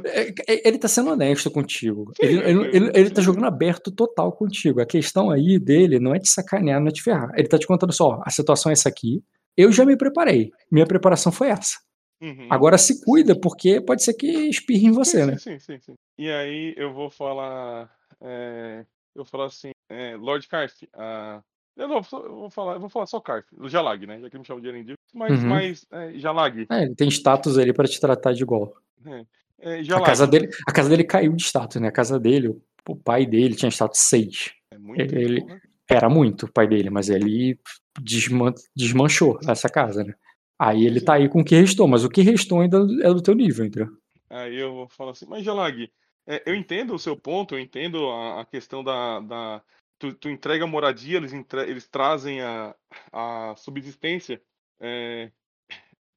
é, 0.05 0.35
é, 0.49 0.69
ele 0.69 0.79
tá 0.79 0.89
sendo 0.89 1.11
honesto 1.11 1.49
contigo. 1.51 2.13
Sim, 2.17 2.27
ele, 2.27 2.51
ele, 2.51 2.77
ele, 2.77 2.91
ele 2.93 3.11
tá 3.11 3.23
jogando 3.23 3.47
aberto 3.47 3.91
total 3.93 4.33
contigo. 4.33 4.81
A 4.81 4.87
questão 4.87 5.31
aí 5.31 5.59
dele 5.61 6.01
não 6.01 6.15
é 6.15 6.19
te 6.19 6.29
sacanear, 6.29 6.81
não 6.81 6.89
é 6.89 6.93
te 6.93 7.03
ferrar. 7.03 7.31
Ele 7.37 7.47
tá 7.47 7.57
te 7.57 7.69
contando 7.69 7.93
só, 7.93 8.21
a 8.25 8.31
situação 8.31 8.71
é 8.71 8.73
essa 8.73 8.89
aqui. 8.89 9.23
Eu 9.57 9.71
já 9.71 9.85
me 9.85 9.97
preparei. 9.97 10.51
Minha 10.71 10.87
preparação 10.87 11.31
foi 11.31 11.49
essa. 11.49 11.79
Uhum. 12.21 12.49
Agora 12.51 12.77
se 12.77 13.03
cuida, 13.05 13.39
porque 13.39 13.81
pode 13.81 14.03
ser 14.03 14.15
que 14.15 14.27
espirre 14.27 14.87
em 14.87 14.93
você, 14.93 15.21
sim, 15.21 15.27
né? 15.27 15.39
Sim, 15.39 15.59
sim, 15.59 15.79
sim, 15.81 15.95
E 16.19 16.31
aí 16.31 16.75
eu 16.77 16.93
vou 16.93 17.11
falar. 17.11 17.91
É, 18.21 18.85
eu 19.21 19.25
vou 19.25 19.31
falar 19.31 19.47
assim, 19.47 19.71
é, 19.89 20.17
Lord 20.17 20.47
Carf, 20.49 20.89
a, 20.95 21.43
eu, 21.77 21.89
não, 21.89 21.97
eu 21.97 22.35
vou 22.35 22.51
falar, 22.51 22.75
eu 22.75 22.81
vou 22.81 22.89
falar 22.89 23.07
só 23.07 23.21
Carf, 23.21 23.47
o 23.57 23.69
Jalag, 23.69 24.07
né? 24.07 24.21
Já 24.21 24.29
que 24.29 24.37
ele 24.37 24.41
me 24.41 24.47
chama 24.47 24.61
de 24.61 24.69
Erendil. 24.69 24.97
Mas, 25.15 25.43
uhum. 25.43 25.49
mas 25.49 25.87
é, 25.91 26.19
Jalag. 26.19 26.67
É, 26.71 26.83
ele 26.83 26.95
tem 26.95 27.09
status 27.09 27.59
ali 27.59 27.73
para 27.73 27.89
te 27.89 28.01
tratar 28.01 28.33
de 28.33 28.43
igual. 28.43 28.75
É, 29.07 29.81
é, 29.81 29.95
a, 29.95 30.03
casa 30.03 30.27
dele, 30.27 30.49
a 30.67 30.73
casa 30.73 30.89
dele 30.89 31.05
caiu 31.05 31.33
de 31.35 31.43
status, 31.43 31.81
né? 31.81 31.89
A 31.89 31.93
casa 31.93 32.19
dele, 32.19 32.49
o, 32.49 32.63
o 32.89 32.97
pai 32.97 33.25
dele 33.25 33.55
tinha 33.55 33.71
status 33.71 34.01
6. 34.01 34.53
É 34.73 34.79
muito 34.79 35.15
ele, 35.15 35.41
bom, 35.41 35.47
né? 35.47 35.61
Era 35.89 36.09
muito 36.09 36.47
o 36.47 36.53
pai 36.53 36.69
dele, 36.69 36.89
mas 36.89 37.09
ele 37.09 37.59
desman, 38.01 38.55
desmanchou 38.77 39.41
essa 39.47 39.69
casa, 39.69 40.05
né? 40.05 40.15
Aí 40.59 40.85
ele 40.85 41.01
Sim. 41.01 41.07
tá 41.07 41.15
aí 41.15 41.29
com 41.29 41.41
o 41.41 41.45
que 41.45 41.57
restou, 41.57 41.89
mas 41.89 42.05
o 42.05 42.09
que 42.09 42.21
restou 42.21 42.61
ainda 42.61 42.79
é 43.03 43.09
do 43.09 43.23
teu 43.23 43.35
nível, 43.35 43.65
entendeu? 43.65 43.91
Aí 44.29 44.57
eu 44.57 44.75
vou 44.75 44.89
falar 44.89 45.13
assim, 45.13 45.27
mas 45.27 45.43
Jalag, 45.43 45.91
é, 46.31 46.43
eu 46.47 46.55
entendo 46.55 46.95
o 46.95 46.99
seu 46.99 47.17
ponto, 47.17 47.57
eu 47.57 47.59
entendo 47.59 48.09
a, 48.09 48.43
a 48.43 48.45
questão 48.45 48.85
da, 48.85 49.19
da, 49.19 49.63
tu, 49.99 50.15
tu 50.15 50.29
entrega 50.29 50.63
a 50.63 50.69
moradia, 50.69 51.17
eles, 51.17 51.33
entre, 51.33 51.63
eles 51.69 51.89
trazem 51.89 52.41
a, 52.41 52.75
a 53.13 53.55
subsistência. 53.57 54.41
É, 54.79 55.33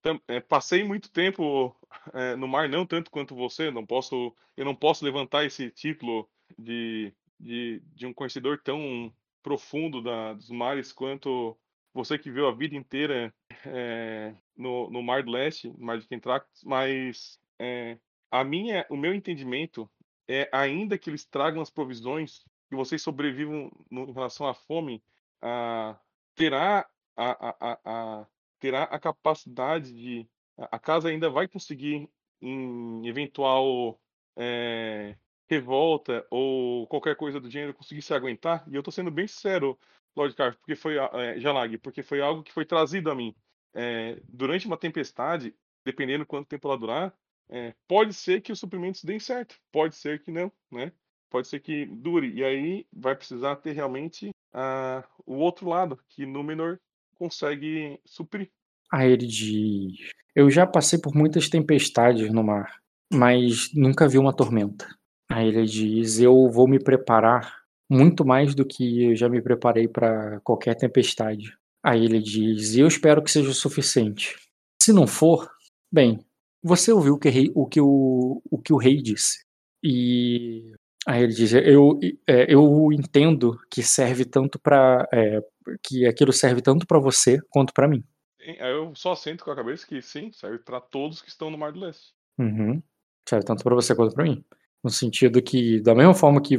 tam, 0.03 0.21
é, 0.27 0.39
passei 0.39 0.83
muito 0.83 1.11
tempo 1.11 1.75
é, 2.13 2.35
no 2.35 2.47
mar, 2.47 2.69
não 2.69 2.85
tanto 2.85 3.09
quanto 3.09 3.35
você, 3.35 3.71
não 3.71 3.85
posso, 3.85 4.35
eu 4.55 4.63
não 4.63 4.75
posso 4.75 5.03
levantar 5.03 5.45
esse 5.45 5.71
título 5.71 6.29
de, 6.59 7.11
de, 7.39 7.81
de 7.95 8.05
um 8.05 8.13
conhecedor 8.13 8.61
tão 8.61 9.11
profundo 9.41 9.99
da, 9.99 10.33
dos 10.33 10.51
mares 10.51 10.93
quanto 10.93 11.57
você 11.91 12.19
que 12.19 12.29
viu 12.29 12.47
a 12.47 12.53
vida 12.53 12.75
inteira 12.75 13.33
é, 13.65 14.35
no, 14.55 14.91
no 14.91 15.01
Mar 15.01 15.23
do 15.23 15.31
Leste, 15.31 15.73
Mar 15.77 15.97
de 15.97 16.07
Kentrax, 16.07 16.45
mas 16.63 17.39
é, 17.57 17.97
a 18.29 18.43
minha, 18.43 18.85
o 18.89 18.97
meu 18.97 19.13
entendimento 19.13 19.89
é 20.27 20.49
ainda 20.51 20.97
que 20.97 21.09
eles 21.09 21.25
tragam 21.25 21.61
as 21.61 21.69
provisões 21.69 22.43
que 22.69 22.75
vocês 22.75 23.01
sobrevivam 23.01 23.71
no, 23.89 24.09
em 24.09 24.13
relação 24.13 24.47
à 24.47 24.53
fome, 24.53 25.03
ah, 25.41 25.97
terá 26.35 26.89
a, 27.15 27.49
a, 27.49 27.79
a, 27.85 28.27
terá 28.59 28.83
a 28.83 28.99
capacidade 28.99 29.93
de. 29.93 30.27
A 30.57 30.79
casa 30.79 31.09
ainda 31.09 31.29
vai 31.29 31.47
conseguir, 31.47 32.07
em 32.41 33.07
eventual 33.07 33.99
é, 34.35 35.15
revolta 35.49 36.25
ou 36.29 36.87
qualquer 36.87 37.15
coisa 37.15 37.39
do 37.39 37.49
gênero, 37.49 37.73
conseguir 37.73 38.01
se 38.01 38.13
aguentar. 38.13 38.63
E 38.67 38.75
eu 38.75 38.79
estou 38.81 38.91
sendo 38.91 39.11
bem 39.11 39.27
sincero, 39.27 39.77
Lord 40.15 40.35
Carf, 40.35 40.57
porque 40.57 40.75
foi 40.75 40.97
é, 40.97 41.39
Jalag, 41.39 41.77
porque 41.79 42.03
foi 42.03 42.21
algo 42.21 42.43
que 42.43 42.51
foi 42.51 42.65
trazido 42.65 43.09
a 43.09 43.15
mim. 43.15 43.35
É, 43.73 44.21
durante 44.27 44.67
uma 44.67 44.77
tempestade, 44.77 45.55
dependendo 45.83 46.25
quanto 46.25 46.47
tempo 46.47 46.67
ela 46.67 46.77
durar, 46.77 47.13
é, 47.49 47.73
pode 47.87 48.13
ser 48.13 48.41
que 48.41 48.51
os 48.51 48.59
suprimentos 48.59 49.03
deem 49.03 49.19
certo, 49.19 49.55
pode 49.71 49.95
ser 49.95 50.21
que 50.21 50.31
não, 50.31 50.51
né? 50.71 50.91
pode 51.33 51.47
ser 51.47 51.59
que 51.59 51.87
dure. 51.87 52.31
E 52.31 52.43
aí 52.43 52.85
vai 52.93 53.15
precisar 53.15 53.55
ter 53.55 53.71
realmente 53.71 54.29
uh, 54.29 55.03
o 55.25 55.37
outro 55.37 55.67
lado, 55.67 55.99
que 56.07 56.27
Númenor 56.27 56.77
consegue 57.15 57.99
suprir. 58.05 58.51
Aí 58.91 59.11
ele 59.11 59.25
diz: 59.25 60.11
Eu 60.35 60.51
já 60.51 60.67
passei 60.67 60.99
por 60.99 61.15
muitas 61.15 61.49
tempestades 61.49 62.31
no 62.31 62.43
mar, 62.43 62.79
mas 63.11 63.73
nunca 63.73 64.07
vi 64.07 64.19
uma 64.19 64.35
tormenta. 64.35 64.87
Aí 65.31 65.47
ele 65.47 65.65
diz: 65.65 66.19
Eu 66.19 66.51
vou 66.51 66.67
me 66.67 66.77
preparar 66.77 67.63
muito 67.89 68.23
mais 68.23 68.53
do 68.53 68.63
que 68.63 69.05
eu 69.05 69.15
já 69.15 69.27
me 69.27 69.41
preparei 69.41 69.87
para 69.87 70.39
qualquer 70.41 70.75
tempestade. 70.75 71.57
Aí 71.83 72.05
ele 72.05 72.19
diz: 72.19 72.75
Eu 72.75 72.87
espero 72.87 73.23
que 73.23 73.31
seja 73.31 73.49
o 73.49 73.55
suficiente. 73.55 74.35
Se 74.79 74.93
não 74.93 75.07
for, 75.07 75.49
bem, 75.91 76.19
você 76.63 76.91
ouviu 76.91 77.15
o 77.15 77.19
que, 77.19 77.51
o, 77.53 77.67
que 77.67 77.81
o, 77.81 78.41
o 78.49 78.57
que 78.59 78.73
o 78.73 78.77
rei 78.77 79.01
disse. 79.01 79.43
E 79.83 80.73
Aí 81.05 81.23
ele 81.23 81.33
diz: 81.33 81.53
eu, 81.53 81.99
é, 82.27 82.53
eu 82.53 82.89
entendo 82.93 83.59
que 83.69 83.83
serve 83.83 84.25
tanto 84.25 84.57
para 84.57 85.07
é, 85.13 85.41
que 85.83 86.05
aquilo 86.05 86.31
serve 86.31 86.61
tanto 86.61 86.87
para 86.87 86.99
você 86.99 87.39
quanto 87.49 87.73
para 87.73 87.87
mim. 87.87 88.03
Eu 88.39 88.93
só 88.95 89.15
sinto 89.15 89.43
com 89.43 89.51
a 89.51 89.55
cabeça 89.55 89.85
que 89.87 90.01
sim, 90.01 90.31
serve 90.31 90.59
para 90.59 90.79
todos 90.79 91.21
que 91.21 91.29
estão 91.29 91.49
no 91.49 91.57
Mar 91.57 91.71
do 91.71 91.79
Leste. 91.79 92.13
Uhum. 92.37 92.81
Serve 93.27 93.45
tanto 93.45 93.63
para 93.63 93.75
você 93.75 93.95
quanto 93.95 94.15
para 94.15 94.23
mim. 94.23 94.43
No 94.83 94.89
sentido 94.89 95.41
que, 95.41 95.79
da 95.81 95.95
mesma 95.95 96.13
forma 96.13 96.41
que, 96.41 96.57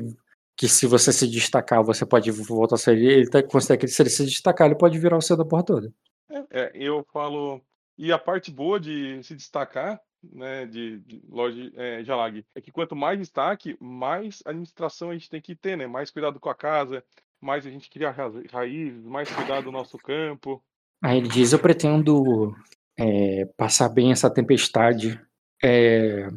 que 0.57 0.67
se 0.67 0.87
você 0.87 1.13
se 1.13 1.29
destacar, 1.29 1.83
você 1.83 2.07
pode 2.07 2.31
voltar 2.31 2.77
a 2.77 2.79
ser 2.79 2.97
ele, 2.97 3.13
ele 3.13 3.29
tá, 3.29 3.43
considera 3.43 3.79
que 3.79 3.87
se 3.87 4.01
ele 4.01 4.09
se 4.09 4.25
destacar, 4.25 4.67
ele 4.67 4.79
pode 4.79 4.99
virar 4.99 5.19
o 5.19 5.23
seu 5.23 5.37
da 5.37 5.45
porra 5.45 5.65
toda. 5.65 5.93
É, 6.31 6.45
é, 6.51 6.73
eu 6.75 7.05
falo. 7.13 7.61
E 7.97 8.13
a 8.13 8.19
parte 8.19 8.51
boa 8.51 8.79
de 8.81 9.23
se 9.23 9.35
destacar 9.35 10.01
né, 10.33 10.67
de, 10.67 10.99
de 11.01 11.23
Lorde 11.29 11.73
é, 11.77 12.03
Jalag, 12.03 12.45
é 12.55 12.61
que 12.61 12.73
quanto 12.73 12.97
mais 12.97 13.19
destaque, 13.19 13.77
mais 13.81 14.43
administração 14.45 15.11
a 15.11 15.13
gente 15.15 15.29
tem 15.29 15.41
que 15.41 15.55
ter, 15.55 15.77
né? 15.77 15.87
Mais 15.87 16.11
cuidado 16.11 16.41
com 16.41 16.49
a 16.49 16.55
casa, 16.55 17.05
mais 17.41 17.67
a 17.67 17.71
gente 17.71 17.91
cria 17.91 18.11
ra 18.11 18.31
raízes, 18.51 19.05
mais 19.05 19.31
cuidado 19.31 19.65
do 19.65 19.73
nosso 19.73 19.99
campo. 19.99 20.63
Aí 21.03 21.19
ele 21.19 21.29
diz: 21.29 21.53
Eu 21.53 21.59
pretendo 21.59 22.55
é, 22.99 23.45
passar 23.57 23.89
bem 23.89 24.13
essa 24.13 24.31
tempestade, 24.31 25.21
é, 25.63 26.29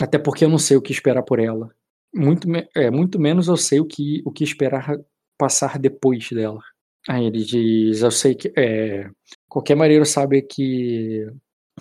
até 0.00 0.18
porque 0.18 0.44
eu 0.44 0.48
não 0.48 0.58
sei 0.58 0.76
o 0.76 0.82
que 0.82 0.92
esperar 0.92 1.22
por 1.22 1.38
ela. 1.38 1.70
Muito, 2.14 2.48
é, 2.76 2.90
muito 2.90 3.18
menos 3.18 3.48
eu 3.48 3.56
sei 3.56 3.80
o 3.80 3.84
que, 3.84 4.22
o 4.24 4.30
que 4.30 4.44
esperar 4.44 4.96
passar 5.36 5.78
depois 5.78 6.30
dela. 6.30 6.60
Aí 7.08 7.26
ele 7.26 7.44
diz: 7.44 8.02
Eu 8.02 8.10
sei 8.10 8.34
que. 8.34 8.52
É, 8.56 9.08
qualquer 9.48 9.76
maneiro 9.76 10.04
sabe 10.06 10.42
que 10.42 11.26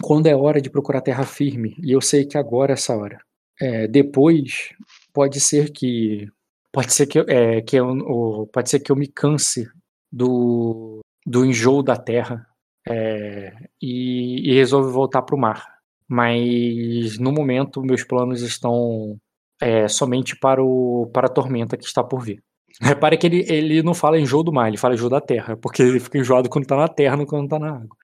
quando 0.01 0.27
é 0.27 0.35
hora 0.35 0.61
de 0.61 0.69
procurar 0.69 1.01
terra 1.01 1.25
firme, 1.25 1.75
e 1.81 1.91
eu 1.91 2.01
sei 2.01 2.25
que 2.25 2.37
agora 2.37 2.73
é 2.73 2.73
essa 2.73 2.95
hora. 2.95 3.19
É, 3.61 3.87
depois, 3.87 4.73
pode 5.13 5.39
ser 5.39 5.71
que 5.71 6.27
pode 6.71 6.91
ser 6.93 7.07
que, 7.07 7.19
é, 7.19 7.61
que 7.61 7.75
eu, 7.77 8.49
pode 8.51 8.69
ser 8.69 8.79
que 8.79 8.91
eu 8.91 8.95
me 8.95 9.07
canse 9.07 9.67
do, 10.11 11.01
do 11.25 11.45
enjoo 11.45 11.83
da 11.83 11.95
terra 11.95 12.45
é, 12.87 13.53
e, 13.81 14.51
e 14.51 14.53
resolve 14.55 14.91
voltar 14.91 15.21
para 15.21 15.35
o 15.35 15.39
mar. 15.39 15.63
Mas 16.07 17.17
no 17.19 17.31
momento 17.31 17.81
meus 17.81 18.03
planos 18.03 18.41
estão 18.41 19.17
é, 19.61 19.87
somente 19.87 20.35
para, 20.37 20.63
o, 20.63 21.09
para 21.13 21.27
a 21.27 21.31
tormenta 21.31 21.77
que 21.77 21.85
está 21.85 22.03
por 22.03 22.21
vir. 22.21 22.43
Repare 22.81 23.17
que 23.17 23.27
ele, 23.27 23.45
ele 23.47 23.83
não 23.83 23.93
fala 23.93 24.19
enjoo 24.19 24.43
do 24.43 24.51
mar, 24.51 24.67
ele 24.67 24.77
fala 24.77 24.95
enjoo 24.95 25.09
da 25.09 25.21
terra, 25.21 25.55
porque 25.55 25.81
ele 25.81 25.99
fica 25.99 26.17
enjoado 26.17 26.49
quando 26.49 26.65
tá 26.65 26.75
na 26.75 26.87
terra, 26.87 27.15
não 27.15 27.25
quando 27.25 27.49
tá 27.49 27.59
na 27.59 27.75
água. 27.75 27.95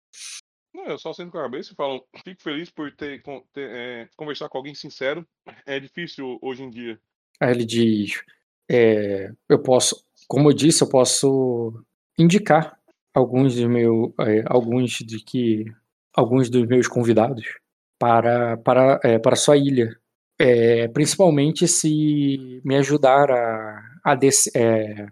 Não, 0.74 0.86
eu 0.86 0.98
só 0.98 1.12
sento 1.12 1.32
com 1.32 1.40
a 1.40 1.44
cabeça 1.44 1.74
e 1.74 1.76
falo, 1.76 2.06
fico 2.24 2.42
feliz 2.42 2.70
por 2.70 2.92
ter, 2.96 3.22
ter, 3.54 3.70
é, 3.70 4.10
conversar 4.16 4.48
com 4.48 4.58
alguém 4.58 4.76
sincero. 4.76 5.28
É 5.66 5.80
difícil 5.80 6.38
hoje 6.42 6.64
em 6.64 6.70
dia. 6.70 7.00
Aí 7.40 7.52
ele 7.52 7.66
diz: 7.66 8.22
é, 8.70 9.32
Eu 9.48 9.60
posso, 9.60 10.06
como 10.28 10.50
eu 10.50 10.54
disse, 10.54 10.84
eu 10.84 10.90
posso 10.90 11.84
indicar 12.18 12.78
alguns 13.14 13.56
dos 13.56 13.66
meus, 13.66 14.12
é, 14.20 14.44
alguns 14.46 14.92
de 14.92 15.20
que, 15.24 15.66
alguns 16.14 16.50
dos 16.50 16.66
meus 16.68 16.88
convidados 16.88 17.46
para 17.98 18.58
para 18.58 19.00
é, 19.04 19.20
para 19.20 19.36
sua 19.36 19.58
ilha, 19.58 20.00
É, 20.40 20.88
principalmente 20.88 21.68
se 21.68 22.62
me 22.64 22.76
ajudar 22.78 23.30
a 23.30 23.84
a, 24.04 24.16
des, 24.16 24.50
é, 24.56 25.08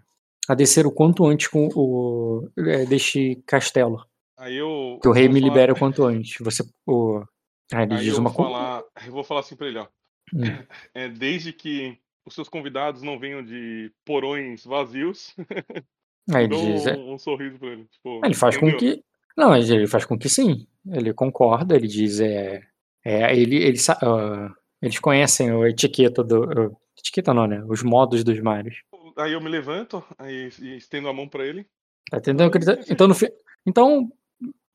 a 0.48 0.54
descer 0.54 0.86
o 0.86 0.90
quanto 0.90 1.26
antes 1.26 1.46
com 1.48 1.68
o 1.74 2.48
é, 2.58 2.86
deste 2.86 3.36
castelo, 3.46 4.02
eu. 4.50 4.98
que 5.02 5.08
o 5.08 5.12
rei 5.12 5.28
me 5.28 5.40
falar- 5.40 5.52
libere 5.52 5.72
o 5.72 5.76
quanto 5.78 6.04
antes. 6.04 6.36
Você, 6.40 6.62
o, 6.86 7.22
aí 7.72 7.82
ele 7.84 7.96
diz 7.96 8.14
eu 8.14 8.20
uma 8.20 8.30
vou 8.30 8.36
coisa. 8.36 8.50
falar, 8.52 8.82
eu 9.06 9.12
vou 9.12 9.24
falar 9.24 9.40
assim 9.40 9.56
pra 9.56 9.66
ele, 9.68 9.78
ó. 9.78 9.86
Hum. 10.34 10.40
É, 10.94 11.08
desde 11.08 11.52
que 11.52 11.98
os 12.24 12.34
seus 12.34 12.48
convidados 12.48 13.02
não 13.02 13.18
venham 13.18 13.42
de 13.42 13.92
porões 14.04 14.64
vazios, 14.64 15.34
Aí 16.30 16.44
ele 16.44 16.56
diz: 16.56 16.86
é, 16.86 16.94
um, 16.96 17.14
um 17.14 17.18
sorriso 17.18 17.58
pra 17.58 17.68
ele. 17.68 17.84
Tipo, 17.86 18.20
Ele 18.24 18.34
faz 18.34 18.56
com 18.56 18.68
entendeu? 18.68 18.96
que. 18.96 19.04
Não, 19.36 19.56
ele 19.56 19.86
faz 19.86 20.04
com 20.04 20.18
que 20.18 20.28
sim. 20.28 20.66
Ele 20.90 21.12
concorda, 21.14 21.74
ele 21.76 21.86
diz. 21.86 22.20
É, 22.20 22.62
é, 23.04 23.34
ele, 23.36 23.56
ele, 23.56 23.78
ah, 24.02 24.50
eles 24.80 24.98
conhecem 24.98 25.50
a 25.50 25.68
etiqueta 25.68 26.22
do. 26.24 26.76
etiqueta 26.96 27.32
não, 27.34 27.46
né? 27.46 27.62
Os 27.68 27.82
modos 27.82 28.22
dos 28.24 28.38
mares. 28.40 28.76
Aí 29.16 29.32
eu 29.32 29.40
me 29.40 29.48
levanto 29.48 30.02
aí, 30.18 30.50
e 30.60 30.76
estendo 30.76 31.08
a 31.08 31.12
mão 31.12 31.28
pra 31.28 31.44
ele. 31.44 31.66
Tá 32.10 32.18
ele 32.24 32.64
tá- 32.64 32.78
Então, 32.88 33.08
no 33.08 33.14
fi- 33.14 33.32
então, 33.66 34.08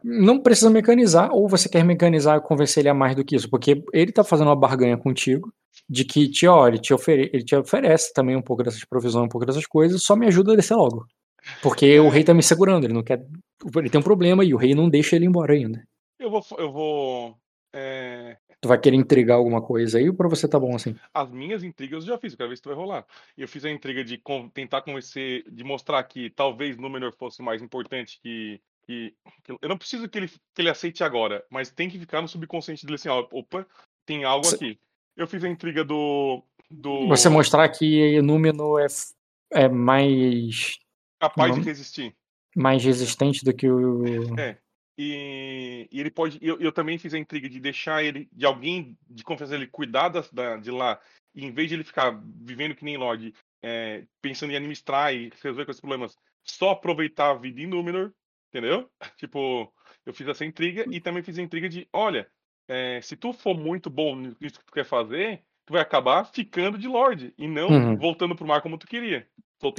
não 0.04 0.40
precisa 0.40 0.70
mecanizar, 0.70 1.32
ou 1.34 1.48
você 1.48 1.70
quer 1.70 1.84
mecanizar 1.86 2.38
e 2.38 2.42
convencer 2.42 2.82
ele 2.82 2.90
a 2.90 2.94
mais 2.94 3.16
do 3.16 3.24
que 3.24 3.36
isso, 3.36 3.50
porque 3.50 3.84
ele 3.94 4.12
tá 4.12 4.24
fazendo 4.24 4.48
uma 4.48 4.56
barganha 4.56 4.98
contigo 4.98 5.52
de 5.90 6.04
que 6.06 6.30
te, 6.30 6.46
ó, 6.48 6.68
ele 6.68 6.78
te, 6.78 6.94
ofere, 6.94 7.30
ele 7.34 7.44
te 7.44 7.56
oferece 7.56 8.14
também 8.14 8.36
um 8.36 8.42
pouco 8.42 8.64
dessas 8.64 8.84
provisões, 8.84 9.26
um 9.26 9.30
pouco 9.30 9.46
dessas 9.46 9.66
coisas, 9.66 10.04
só 10.04 10.16
me 10.16 10.28
ajuda 10.28 10.54
a 10.54 10.56
descer 10.56 10.76
logo. 10.76 11.06
Porque 11.62 12.00
o 12.00 12.10
rei 12.10 12.24
tá 12.24 12.34
me 12.34 12.44
segurando, 12.44 12.86
ele 12.86 12.94
não 12.94 13.04
quer. 13.04 13.26
Ele 13.76 13.90
tem 13.90 14.00
um 14.00 14.04
problema 14.04 14.44
e 14.46 14.54
o 14.54 14.58
rei 14.58 14.74
não 14.76 14.90
deixa 14.90 15.16
ele 15.16 15.26
embora 15.26 15.54
ainda. 15.54 15.84
Eu 16.20 16.30
vou. 16.30 16.42
Eu 16.58 16.72
vou 16.72 17.38
é, 17.74 18.38
Tu 18.64 18.68
vai 18.70 18.80
querer 18.80 18.96
intrigar 18.96 19.36
alguma 19.36 19.62
coisa 19.62 19.98
aí 19.98 20.08
ou 20.08 20.16
pra 20.16 20.30
você 20.30 20.48
tá 20.48 20.58
bom 20.58 20.74
assim? 20.74 20.96
as 21.14 21.30
minhas 21.30 21.64
intrigas 21.66 22.04
eu 22.06 22.14
já 22.14 22.18
fiz, 22.18 22.32
eu 22.32 22.38
quero 22.38 22.50
ver 22.50 22.56
se 22.56 22.62
tu 22.62 22.70
vai 22.70 22.78
rolar. 22.78 23.06
Eu 23.38 23.46
fiz 23.46 23.66
a 23.66 23.70
intriga 23.70 24.06
de 24.06 24.18
con- 24.18 24.48
tentar 24.48 24.82
convencer, 24.84 25.44
de 25.52 25.66
mostrar 25.66 26.02
que 26.06 26.30
talvez 26.30 26.78
Númenor 26.78 27.12
fosse 27.12 27.42
mais 27.42 27.62
importante 27.62 28.22
que, 28.24 28.62
que, 28.88 29.14
que- 29.44 29.58
Eu 29.62 29.68
não 29.68 29.78
preciso 29.78 30.08
que 30.08 30.18
ele, 30.18 30.30
que 30.30 30.62
ele 30.62 30.70
aceite 30.70 31.04
agora, 31.04 31.44
mas 31.50 31.72
tem 31.72 31.90
que 31.90 32.00
ficar 32.00 32.22
no 32.22 32.28
subconsciente 32.30 32.86
dele 32.86 32.96
assim, 32.96 33.10
ó, 33.10 33.28
opa, 33.34 33.68
tem 34.06 34.24
algo 34.24 34.46
Cê- 34.46 34.56
aqui. 34.56 34.80
Eu 35.18 35.28
fiz 35.28 35.44
a 35.44 35.50
intriga 35.50 35.84
do. 35.84 36.42
do 36.72 37.10
Você 37.10 37.28
mostrar 37.28 37.68
que 37.68 38.22
Númenor 38.22 38.80
é, 38.80 38.88
é 39.66 39.68
mais, 39.68 40.80
capaz 41.20 41.52
Não. 41.52 41.60
de 41.60 41.66
resistir. 41.66 42.16
mais 42.56 42.82
resistente 42.82 43.44
do 43.44 43.54
que 43.54 43.70
o. 43.70 44.06
É. 44.40 44.58
E, 44.98 45.88
e 45.92 46.00
ele 46.00 46.12
pode. 46.12 46.38
Eu, 46.42 46.60
eu 46.60 46.72
também 46.72 46.98
fiz 46.98 47.14
a 47.14 47.18
intriga 47.18 47.50
de 47.50 47.60
deixar 47.60 48.04
ele, 48.04 48.30
de 48.32 48.46
alguém 48.46 48.98
de 49.10 49.24
confiança 49.24 49.56
ele 49.56 49.68
cuidar 49.68 50.10
da, 50.10 50.22
da- 50.32 50.58
de 50.58 50.70
lá, 50.72 51.00
e 51.34 51.44
em 51.46 51.52
vez 51.52 51.68
de 51.70 51.76
ele 51.76 51.84
ficar 51.84 52.12
vivendo 52.42 52.76
que 52.76 52.86
nem 52.86 52.98
Lorde, 52.98 53.34
é, 53.64 54.06
pensando 54.22 54.52
em 54.52 54.56
administrar 54.56 55.14
e 55.14 55.32
resolver 55.42 55.66
com 55.66 55.72
esses 55.72 55.82
problemas, 55.82 56.16
só 56.44 56.72
aproveitar 56.72 57.32
a 57.32 57.34
vida 57.36 57.60
em 57.62 57.66
Númenor, 57.68 58.14
entendeu? 58.50 58.90
Tipo, 59.18 59.74
eu 60.06 60.14
fiz 60.14 60.28
essa 60.28 60.46
intriga 60.46 60.86
e 60.92 61.02
também 61.02 61.24
fiz 61.24 61.40
a 61.40 61.42
intriga 61.42 61.68
de: 61.68 61.88
olha, 61.92 62.30
é, 62.68 63.02
se 63.02 63.16
tu 63.18 63.34
for 63.34 63.58
muito 63.58 63.90
bom 63.90 64.16
nisso 64.16 64.60
que 64.60 64.66
tu 64.66 64.74
quer 64.74 64.86
fazer, 64.86 65.44
tu 65.66 65.74
vai 65.74 65.82
acabar 65.82 66.24
ficando 66.26 66.78
de 66.78 66.88
Lorde 66.88 67.34
e 67.38 67.48
não 67.48 67.70
Uhum. 67.70 67.98
voltando 67.98 68.36
pro 68.36 68.46
mar 68.46 68.62
como 68.62 68.78
tu 68.78 68.86
queria. 68.86 69.28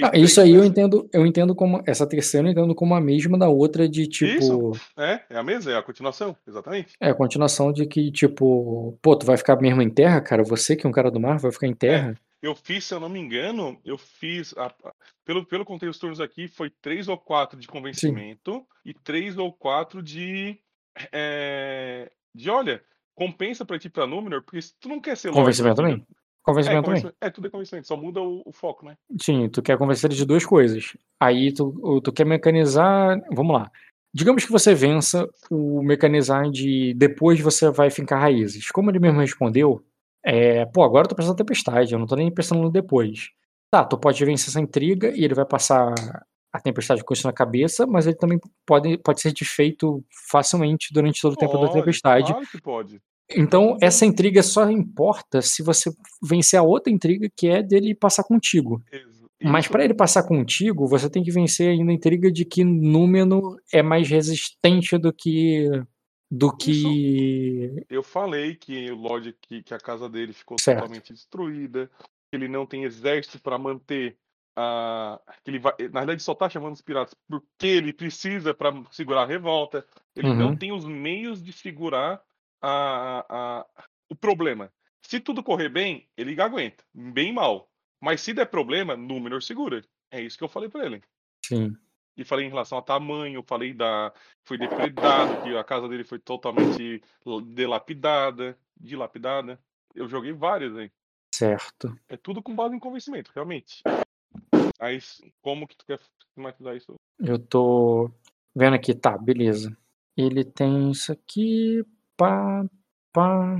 Ah, 0.03 0.17
isso 0.17 0.41
aí 0.41 0.51
eu 0.51 0.57
dessas. 0.57 0.71
entendo, 0.71 1.09
eu 1.13 1.27
entendo 1.27 1.55
como. 1.55 1.83
Essa 1.87 2.07
terceira 2.07 2.47
eu 2.49 2.53
entendo 2.53 2.75
como 2.75 2.95
a 2.95 3.01
mesma 3.01 3.37
da 3.39 3.49
outra 3.49 3.89
de 3.89 4.07
tipo. 4.07 4.39
Isso. 4.39 4.73
É, 4.97 5.21
é 5.31 5.37
a 5.37 5.43
mesma, 5.43 5.73
é 5.73 5.77
a 5.77 5.83
continuação, 5.83 6.37
exatamente. 6.47 6.95
É 7.01 7.11
a 7.11 7.15
continuação 7.15 7.73
de 7.73 7.87
que, 7.87 8.11
tipo, 8.13 8.99
pô, 9.03 9.17
tu 9.17 9.27
vai 9.27 9.37
ficar 9.37 9.57
mesmo 9.61 9.83
em 9.83 9.91
terra, 9.91 10.21
cara? 10.21 10.43
Você 10.45 10.77
que 10.77 10.87
é 10.87 10.89
um 10.89 10.93
cara 10.93 11.11
do 11.11 11.21
mar, 11.21 11.39
vai 11.39 11.53
ficar 11.53 11.67
em 11.67 11.75
terra? 11.75 12.15
Eu 12.43 12.55
fiz, 12.55 12.85
se 12.85 12.93
eu 12.95 13.01
não 13.01 13.09
me 13.09 13.19
engano, 13.19 13.81
eu 13.85 13.97
fiz. 13.97 14.55
a- 14.59 14.75
pelo, 15.25 15.47
pelo 15.47 15.65
contei 15.65 15.89
os 15.89 15.99
turnos 15.99 16.21
aqui, 16.21 16.47
foi 16.47 16.71
três 16.83 17.09
ou 17.09 17.17
quatro 17.17 17.59
de 17.59 17.67
convencimento 17.67 18.65
e 18.85 18.93
três 18.93 19.39
ou 19.39 19.51
quatro 19.53 20.03
de. 20.03 20.59
é, 21.13 22.11
de 22.35 22.51
olha, 22.51 22.83
compensa 23.15 23.65
pra 23.65 23.79
ti 23.79 23.89
pra 23.89 24.07
Númenor, 24.07 24.43
porque 24.43 24.61
se 24.61 24.75
tu 24.79 24.89
não 24.89 25.01
quer 25.01 25.17
ser 25.17 25.33
Convencimento 25.33 25.83
da 25.83 25.89
É, 26.45 26.53
Convencimento 26.53 26.85
também. 26.85 27.01
convencimento, 27.01 27.17
é, 27.21 27.31
tudo 27.31 27.47
é 27.47 27.51
convencimento, 27.51 27.87
só 27.89 27.97
muda 27.97 28.21
o, 28.21 28.43
o 28.45 28.53
foco, 28.53 28.85
né? 28.85 28.97
Sim, 29.19 29.49
tu 29.49 29.63
quer 29.63 29.79
convencer 29.79 30.11
de 30.11 30.25
duas 30.27 30.45
coisas. 30.45 30.95
Aí 31.19 31.53
tu, 31.53 32.01
tu 32.03 32.13
quer 32.13 32.27
mecanizar. 32.27 33.19
Vamos 33.33 33.55
lá. 33.57 33.71
Digamos 34.13 34.45
que 34.45 34.53
você 34.53 34.75
vença 34.75 35.27
o 35.51 35.83
mecanizar 35.83 36.51
de 36.51 36.95
depois 36.95 37.41
você 37.41 37.71
vai 37.71 37.91
fincar 37.91 38.21
raízes. 38.21 38.71
Como 38.71 38.91
ele 38.91 39.01
mesmo 39.01 39.21
respondeu, 39.21 39.83
é, 40.23 40.67
pô, 40.67 40.83
agora 40.83 41.07
eu 41.07 41.09
tô 41.09 41.17
pensando 41.17 41.33
na 41.33 41.39
tempestade, 41.39 41.93
eu 41.95 41.99
não 41.99 42.07
tô 42.07 42.15
nem 42.15 42.33
pensando 42.33 42.63
no 42.63 42.71
depois. 42.71 43.31
Tá, 43.71 43.85
tu 43.85 43.99
pode 43.99 44.25
vencer 44.25 44.51
essa 44.51 44.61
intriga 44.61 45.11
e 45.17 45.25
ele 45.25 45.35
vai 45.35 45.45
passar 45.45 45.93
a 46.53 46.61
tempestade 46.61 47.03
com 47.03 47.13
isso 47.13 47.27
na 47.27 47.33
cabeça, 47.33 47.87
mas 47.87 48.07
ele 48.07 48.17
também 48.17 48.39
pode, 48.65 48.97
pode 48.99 49.21
ser 49.21 49.33
desfeito 49.33 50.05
facilmente 50.31 50.93
durante 50.93 51.21
todo 51.21 51.33
o 51.33 51.37
tempo 51.37 51.55
da 51.55 51.67
Pode, 51.67 51.73
tempestade. 51.73 52.31
Claro 52.31 52.47
que 52.47 52.61
pode. 52.61 53.03
Então, 53.37 53.77
essa 53.81 54.05
intriga 54.07 54.43
só 54.43 54.69
importa 54.71 55.41
se 55.43 55.63
você 55.63 55.91
vencer 56.23 56.59
a 56.59 56.63
outra 56.63 56.93
intriga, 56.93 57.29
que 57.37 57.49
é 57.49 57.63
dele 57.63 57.95
passar 57.95 58.25
contigo. 58.25 58.83
Ex- 58.93 59.15
Mas 59.43 59.65
isso. 59.65 59.73
para 59.73 59.85
ele 59.85 59.95
passar 59.95 60.23
contigo, 60.23 60.87
você 60.87 61.11
tem 61.11 61.23
que 61.23 61.31
vencer 61.31 61.69
ainda 61.71 61.91
a 61.91 61.95
intriga 61.95 62.31
de 62.33 62.45
que 62.45 62.65
Númenor 62.65 63.59
é 63.73 63.83
mais 63.83 64.09
resistente 64.09 64.97
do 64.97 65.13
que 65.13 65.69
do 66.31 66.57
que 66.57 67.85
Eu 67.89 68.03
falei 68.03 68.57
que 68.57 68.91
o 68.91 68.97
Lorde 68.97 69.37
que, 69.41 69.63
que 69.63 69.75
a 69.75 69.79
casa 69.79 70.09
dele 70.09 70.33
ficou 70.33 70.57
Certo. 70.59 70.79
totalmente 70.81 71.13
destruída, 71.13 71.89
que 71.99 72.37
ele 72.37 72.49
não 72.49 72.67
tem 72.67 72.85
exército 72.85 73.41
para 73.41 73.59
manter 73.59 74.17
a. 74.57 75.21
Que 75.45 75.51
ele 75.51 75.59
vai, 75.59 75.75
na 75.93 76.01
verdade, 76.01 76.23
só 76.23 76.35
tá 76.35 76.49
chamando 76.49 76.75
os 76.75 76.81
piratas 76.83 77.15
porque 77.29 77.67
ele 77.67 77.93
precisa 77.93 78.55
para 78.55 78.73
segurar 78.91 79.23
a 79.23 79.27
revolta. 79.27 79.85
Ele 80.17 80.33
não 80.35 80.49
Uhum. 80.51 80.57
tem 80.57 80.73
os 80.73 80.85
meios 80.87 81.43
de 81.43 81.53
segurar 81.53 82.21
a, 82.65 83.27
a, 83.29 83.67
o 84.09 84.17
problema. 84.17 84.73
Se 85.03 85.21
tudo 85.21 85.43
correr 85.43 85.69
bem, 85.69 86.09
ele 86.17 86.41
aguenta. 86.41 86.83
Bem 86.95 87.33
mal. 87.33 87.71
Mas 88.01 88.23
se 88.23 88.33
der 88.33 88.47
problema, 88.47 88.97
Númenor 88.97 89.43
segura. 89.43 89.83
É 90.11 90.21
isso 90.21 90.39
que 90.39 90.45
eu 90.45 90.49
falei 90.49 90.69
para 90.69 90.87
ele. 90.87 91.03
sim. 91.45 91.75
E 92.17 92.23
falei 92.23 92.47
em 92.47 92.49
relação 92.49 92.79
a 92.79 92.83
tamanho, 92.83 93.43
falei 93.43 93.75
da. 93.75 94.13
Foi 94.45 94.57
depredado, 94.57 95.43
que 95.43 95.57
a 95.57 95.65
casa 95.65 95.89
dele 95.89 96.05
foi 96.05 96.21
totalmente 96.21 97.03
delapidada, 97.47 98.57
dilapidada. 98.77 99.59
Eu 99.97 100.09
joguei 100.09 100.33
várias 100.33 100.77
aí. 100.77 100.93
Certo. 101.35 101.99
É 102.09 102.17
tudo 102.17 102.41
com 102.41 102.55
base 102.55 102.77
em 102.77 102.79
convencimento, 102.79 103.33
realmente. 103.35 103.83
Aí, 104.79 105.01
como 105.43 105.67
que 105.67 105.77
tu 105.77 105.85
quer 105.85 105.99
sistematizar 105.99 106.77
isso? 106.77 106.95
Eu 107.19 107.37
tô 107.37 108.09
vendo 108.55 108.75
aqui, 108.75 108.95
tá, 108.95 109.19
beleza. 109.19 109.77
Ele 110.17 110.45
tem 110.45 110.93
isso 110.93 111.11
aqui, 111.11 111.85
pá, 112.17 112.65
pá, 113.13 113.57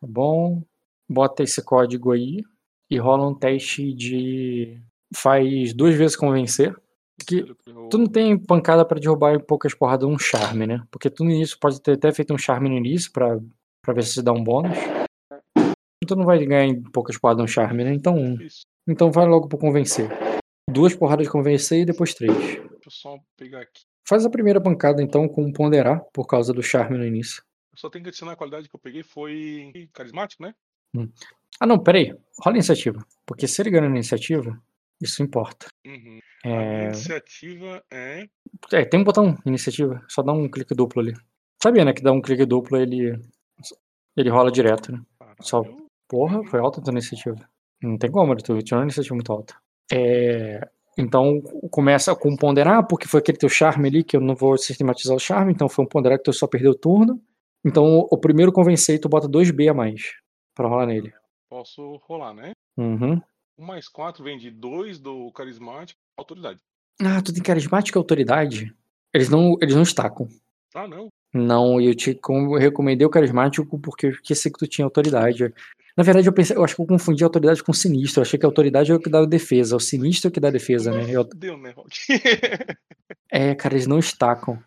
tá 0.00 0.06
bom. 0.06 0.62
Bota 1.08 1.42
esse 1.42 1.62
código 1.62 2.12
aí 2.12 2.42
e 2.90 2.98
rola 2.98 3.28
um 3.28 3.34
teste 3.34 3.92
de 3.92 4.80
faz 5.14 5.72
duas 5.74 5.94
vezes 5.94 6.16
convencer. 6.16 6.74
Que 7.26 7.44
Tu 7.90 7.98
não 7.98 8.06
tem 8.06 8.38
pancada 8.38 8.84
pra 8.84 8.98
derrubar 8.98 9.34
em 9.34 9.40
poucas 9.40 9.74
porradas 9.74 10.08
um 10.08 10.18
charme, 10.18 10.66
né? 10.66 10.82
Porque 10.90 11.10
tu 11.10 11.24
no 11.24 11.30
início 11.30 11.58
pode 11.60 11.80
ter 11.80 11.92
até 11.92 12.12
feito 12.12 12.32
um 12.34 12.38
charme 12.38 12.68
no 12.68 12.76
início 12.76 13.12
pra, 13.12 13.38
pra 13.84 13.94
ver 13.94 14.02
se 14.02 14.14
te 14.14 14.22
dá 14.22 14.32
um 14.32 14.42
bônus. 14.42 14.76
Tu 16.06 16.16
não 16.16 16.24
vai 16.24 16.44
ganhar 16.44 16.64
em 16.64 16.82
poucas 16.82 17.18
porradas 17.18 17.44
um 17.44 17.46
charme, 17.46 17.84
né? 17.84 17.94
Então, 17.94 18.16
um. 18.16 18.36
Então 18.88 19.12
vai 19.12 19.26
logo 19.26 19.48
pro 19.48 19.58
convencer. 19.58 20.08
Duas 20.68 20.94
porradas 20.94 21.26
de 21.26 21.32
convencer 21.32 21.82
e 21.82 21.84
depois 21.84 22.14
três. 22.14 22.34
Deixa 22.34 22.62
eu 22.86 22.90
só 22.90 23.18
pegar 23.36 23.60
aqui. 23.60 23.82
Faz 24.08 24.24
a 24.26 24.30
primeira 24.30 24.60
pancada 24.60 25.02
então 25.02 25.28
com 25.28 25.52
ponderar, 25.52 26.02
por 26.12 26.26
causa 26.26 26.52
do 26.52 26.62
charme 26.62 26.98
no 26.98 27.06
início. 27.06 27.42
Eu 27.72 27.78
só 27.78 27.88
tenho 27.88 28.02
que 28.04 28.08
adicionar 28.10 28.32
a 28.32 28.36
qualidade 28.36 28.68
que 28.68 28.74
eu 28.76 28.80
peguei 28.80 29.02
foi 29.02 29.88
carismático, 29.92 30.42
né? 30.42 30.54
Ah, 31.58 31.66
não, 31.66 31.78
peraí. 31.78 32.14
Rola 32.42 32.56
iniciativa. 32.56 33.04
Porque 33.24 33.48
se 33.48 33.62
ele 33.62 33.70
ganha 33.70 33.88
na 33.88 33.96
iniciativa, 33.96 34.60
isso 35.00 35.22
importa. 35.22 35.68
Uhum. 35.86 36.18
A 36.44 36.48
É, 36.48 36.84
iniciativa 36.86 37.82
é. 37.90 38.26
é, 38.72 38.84
tem 38.84 39.00
um 39.00 39.04
botão 39.04 39.36
iniciativa. 39.46 40.04
Só 40.08 40.22
dá 40.22 40.32
um 40.32 40.50
clique 40.50 40.74
duplo 40.74 41.00
ali. 41.00 41.14
Sabia, 41.62 41.84
né? 41.84 41.92
Que 41.92 42.02
dá 42.02 42.12
um 42.12 42.20
clique 42.20 42.44
duplo 42.44 42.76
ele. 42.76 43.18
Ele 44.16 44.28
rola 44.28 44.50
direto, 44.52 44.92
né? 44.92 45.00
Só- 45.40 45.62
Caralho. 45.62 45.82
Porra, 46.08 46.44
foi 46.44 46.60
alta 46.60 46.78
a 46.80 46.82
tua 46.84 46.92
iniciativa. 46.92 47.48
Não 47.82 47.96
tem 47.96 48.10
como, 48.10 48.36
tu 48.36 48.60
tirou 48.62 48.80
uma 48.80 48.84
iniciativa 48.84 49.14
muito 49.14 49.32
alta. 49.32 49.56
É, 49.90 50.60
então 50.98 51.40
começa 51.70 52.14
com 52.14 52.36
ponderar, 52.36 52.86
porque 52.86 53.08
foi 53.08 53.20
aquele 53.20 53.38
teu 53.38 53.48
charme 53.48 53.88
ali, 53.88 54.04
que 54.04 54.14
eu 54.14 54.20
não 54.20 54.34
vou 54.34 54.58
sistematizar 54.58 55.16
o 55.16 55.20
charme, 55.20 55.52
então 55.54 55.70
foi 55.70 55.84
um 55.84 55.88
ponderar 55.88 56.18
que 56.18 56.24
tu 56.24 56.32
só 56.34 56.46
perdeu 56.46 56.72
o 56.72 56.78
turno. 56.78 57.18
Então 57.64 58.06
o 58.10 58.18
primeiro 58.18 58.52
convencer, 58.52 58.98
tu 59.00 59.08
bota 59.08 59.28
2B 59.28 59.68
a 59.70 59.74
mais 59.74 60.12
pra 60.54 60.68
rolar 60.68 60.86
nele. 60.86 61.12
Posso 61.48 61.96
rolar, 62.08 62.32
né? 62.34 62.52
Uhum. 62.76 63.20
Um 63.58 63.64
mais 63.66 63.88
quatro 63.88 64.24
vem 64.24 64.38
de 64.38 64.50
dois 64.50 64.98
do 64.98 65.30
carismático 65.32 66.00
autoridade. 66.16 66.58
Ah, 67.00 67.20
tu 67.22 67.32
tem 67.32 67.42
carismática 67.42 67.98
e 67.98 68.00
autoridade? 68.00 68.74
Eles 69.14 69.28
não, 69.28 69.56
eles 69.60 69.74
não 69.74 69.82
estacam. 69.82 70.28
Ah, 70.74 70.88
não. 70.88 71.08
Não, 71.34 71.80
eu 71.80 71.94
te 71.94 72.18
eu 72.28 72.52
recomendei 72.54 73.06
o 73.06 73.10
carismático 73.10 73.78
porque 73.78 74.06
eu 74.06 74.10
esqueci 74.10 74.50
que 74.50 74.58
tu 74.58 74.66
tinha 74.66 74.84
autoridade. 74.84 75.52
Na 75.96 76.02
verdade, 76.02 76.26
eu 76.26 76.32
pensei, 76.32 76.56
eu 76.56 76.64
acho 76.64 76.74
que 76.74 76.80
eu 76.82 76.86
confundi 76.86 77.22
autoridade 77.22 77.62
com 77.62 77.72
sinistro. 77.72 78.20
Eu 78.20 78.22
achei 78.22 78.38
que 78.38 78.46
a 78.46 78.48
autoridade 78.48 78.90
é 78.90 78.94
o 78.94 78.98
que 79.00 79.10
dá 79.10 79.24
defesa, 79.26 79.76
o 79.76 79.80
sinistro 79.80 80.28
é 80.28 80.30
o 80.30 80.32
que 80.32 80.40
dá 80.40 80.50
defesa, 80.50 80.90
né? 80.90 81.10
Eu- 81.10 81.24
Deu, 81.24 81.56
né? 81.58 81.74
É, 83.30 83.54
cara, 83.54 83.74
eles 83.74 83.86
não 83.86 83.98
estacam. 83.98 84.62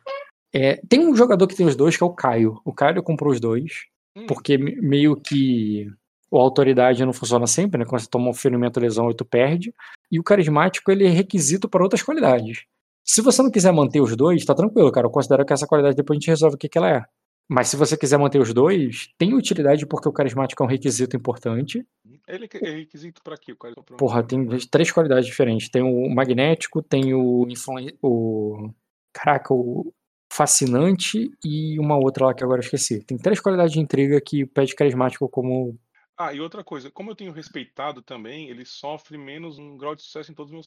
É, 0.55 0.79
tem 0.87 0.99
um 1.07 1.15
jogador 1.15 1.45
que 1.47 1.55
tem 1.55 1.65
os 1.65 1.75
dois, 1.75 1.97
que 1.97 2.03
é 2.03 2.05
o 2.07 2.13
Caio. 2.13 2.61
O 2.63 2.71
Caio 2.73 3.03
comprou 3.03 3.31
os 3.33 3.39
dois, 3.39 3.85
Hum, 4.15 4.25
porque 4.27 4.57
me- 4.57 4.75
meio 4.77 5.15
que 5.17 5.87
a 6.33 6.37
autoridade 6.37 7.03
não 7.05 7.11
funciona 7.11 7.45
sempre, 7.45 7.77
né? 7.79 7.85
Quando 7.85 8.01
você 8.01 8.07
toma 8.09 8.29
um 8.29 8.33
ferimento 8.33 8.79
lesão, 8.79 9.11
tu 9.13 9.25
perde. 9.25 9.73
E 10.11 10.19
o 10.19 10.23
carismático, 10.23 10.89
ele 10.91 11.05
é 11.05 11.09
requisito 11.09 11.67
para 11.67 11.83
outras 11.83 12.01
qualidades. 12.01 12.63
Se 13.03 13.21
você 13.21 13.41
não 13.43 13.51
quiser 13.51 13.71
manter 13.73 13.99
os 14.01 14.15
dois, 14.15 14.43
tá 14.45 14.55
tranquilo, 14.55 14.91
cara. 14.91 15.07
Eu 15.07 15.11
considero 15.11 15.45
que 15.45 15.51
essa 15.53 15.67
qualidade 15.67 15.95
depois 15.97 16.17
a 16.17 16.19
gente 16.19 16.29
resolve 16.29 16.55
o 16.55 16.57
que, 16.57 16.69
que 16.69 16.77
ela 16.77 16.89
é. 16.89 17.03
Mas 17.47 17.67
se 17.67 17.75
você 17.75 17.95
quiser 17.97 18.17
manter 18.17 18.39
os 18.39 18.53
dois, 18.53 19.09
tem 19.19 19.33
utilidade 19.35 19.85
porque 19.85 20.09
o 20.09 20.13
carismático 20.13 20.63
é 20.63 20.65
um 20.65 20.69
requisito 20.69 21.15
importante. 21.15 21.85
Ele 22.27 22.49
é 22.63 22.69
requisito 22.71 23.21
pra 23.23 23.37
quê? 23.37 23.51
O 23.51 23.55
Porra, 23.97 24.23
tem 24.23 24.47
três 24.71 24.91
qualidades 24.91 25.27
diferentes. 25.27 25.69
Tem 25.69 25.83
o 25.83 26.09
magnético, 26.09 26.81
tem 26.81 27.13
o, 27.13 27.45
influen- 27.47 27.95
o 28.01 28.71
caraca, 29.13 29.53
o 29.53 29.93
fascinante 30.35 31.31
e 31.43 31.79
uma 31.79 31.95
outra 31.97 32.25
lá 32.25 32.33
que 32.33 32.43
agora 32.43 32.59
eu 32.59 32.63
esqueci. 32.63 33.01
Tem 33.03 33.17
três 33.17 33.39
qualidades 33.39 33.71
de 33.71 33.79
intriga 33.79 34.19
que 34.19 34.45
pede 34.45 34.75
carismático 34.75 35.29
como 35.29 35.77
Ah, 36.17 36.33
e 36.33 36.41
outra 36.41 36.61
coisa, 36.63 36.91
como 36.91 37.11
eu 37.11 37.15
tenho 37.15 37.31
respeitado 37.31 38.01
também, 38.01 38.49
ele 38.49 38.65
sofre 38.65 39.17
menos 39.17 39.57
um 39.57 39.77
grau 39.77 39.95
de 39.95 40.01
sucesso 40.01 40.31
em 40.31 40.35
todos 40.35 40.51
os 40.51 40.53
meus. 40.53 40.65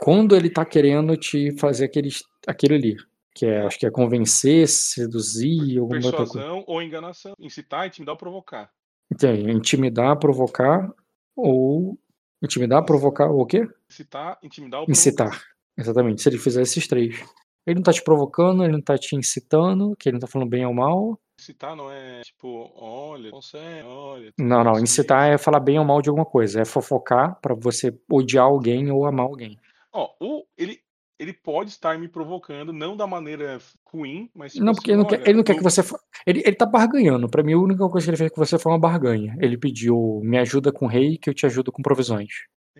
quando 0.00 0.34
ele 0.34 0.50
tá 0.50 0.64
querendo 0.64 1.16
te 1.16 1.56
fazer 1.56 1.84
aquele, 1.84 2.08
aquele 2.46 2.74
ali, 2.74 2.96
que 3.32 3.46
é, 3.46 3.64
acho 3.64 3.78
que 3.78 3.86
é 3.86 3.90
convencer, 3.90 4.66
seduzir, 4.66 5.78
alguma 5.78 5.98
outra 5.98 6.18
coisa. 6.18 6.32
Persuasão 6.32 6.64
ou 6.66 6.82
enganação. 6.82 7.34
Incitar, 7.38 7.86
intimidar 7.86 8.14
ou 8.14 8.18
provocar. 8.18 8.70
Tem 9.16 9.50
intimidar, 9.50 10.18
provocar 10.18 10.92
ou 11.36 11.96
intimidar, 12.42 12.84
provocar 12.84 13.30
ou 13.30 13.42
o 13.42 13.46
quê? 13.46 13.68
Incitar, 13.88 14.36
intimidar 14.42 14.80
ou 14.80 14.86
Incitar. 14.88 15.28
provocar. 15.28 15.48
Exatamente. 15.78 16.22
Se 16.22 16.28
ele 16.28 16.38
fizer 16.38 16.62
esses 16.62 16.88
três. 16.88 17.22
Ele 17.66 17.76
não 17.76 17.82
tá 17.82 17.92
te 17.92 18.02
provocando, 18.02 18.62
ele 18.62 18.72
não 18.72 18.80
tá 18.80 18.96
te 18.96 19.16
incitando, 19.16 19.96
que 19.96 20.08
ele 20.08 20.14
não 20.14 20.20
tá 20.20 20.26
falando 20.28 20.48
bem 20.48 20.64
ou 20.64 20.72
mal. 20.72 21.18
Incitar 21.38 21.76
não 21.76 21.90
é 21.90 22.22
tipo, 22.22 22.72
olha, 22.76 23.30
consegue, 23.30 23.86
olha. 23.86 24.32
Não, 24.38 24.64
não. 24.64 24.78
Incitar 24.78 25.28
é 25.28 25.36
falar 25.36 25.60
bem 25.60 25.78
ou 25.78 25.84
mal 25.84 26.00
de 26.00 26.08
alguma 26.08 26.24
coisa. 26.24 26.62
É 26.62 26.64
fofocar 26.64 27.38
pra 27.40 27.54
você 27.54 27.94
odiar 28.10 28.44
alguém 28.44 28.90
ou 28.90 29.04
amar 29.04 29.26
alguém. 29.26 29.58
Ó, 29.92 30.08
o, 30.20 30.44
ele, 30.56 30.80
ele 31.18 31.32
pode 31.32 31.70
estar 31.70 31.98
me 31.98 32.08
provocando, 32.08 32.72
não 32.72 32.96
da 32.96 33.06
maneira 33.06 33.58
ruim, 33.84 34.30
mas 34.34 34.52
tipo 34.52 34.64
Não, 34.64 34.72
assim, 34.72 34.80
porque 34.80 34.90
ele 34.92 34.98
não, 34.98 35.06
quer, 35.06 35.20
ele 35.28 35.36
não 35.36 35.44
quer 35.44 35.56
que 35.56 35.62
você. 35.62 35.82
Ele, 36.26 36.42
ele 36.44 36.56
tá 36.56 36.66
barganhando. 36.66 37.28
Pra 37.28 37.42
mim, 37.42 37.52
a 37.52 37.58
única 37.58 37.88
coisa 37.88 38.06
que 38.06 38.10
ele 38.10 38.16
fez 38.16 38.30
com 38.30 38.44
você 38.44 38.58
foi 38.58 38.72
uma 38.72 38.78
barganha. 38.78 39.36
Ele 39.40 39.58
pediu: 39.58 40.20
me 40.22 40.38
ajuda 40.38 40.72
com 40.72 40.86
o 40.86 40.88
rei, 40.88 41.18
que 41.18 41.28
eu 41.28 41.34
te 41.34 41.44
ajudo 41.46 41.72
com 41.72 41.82
provisões. 41.82 42.32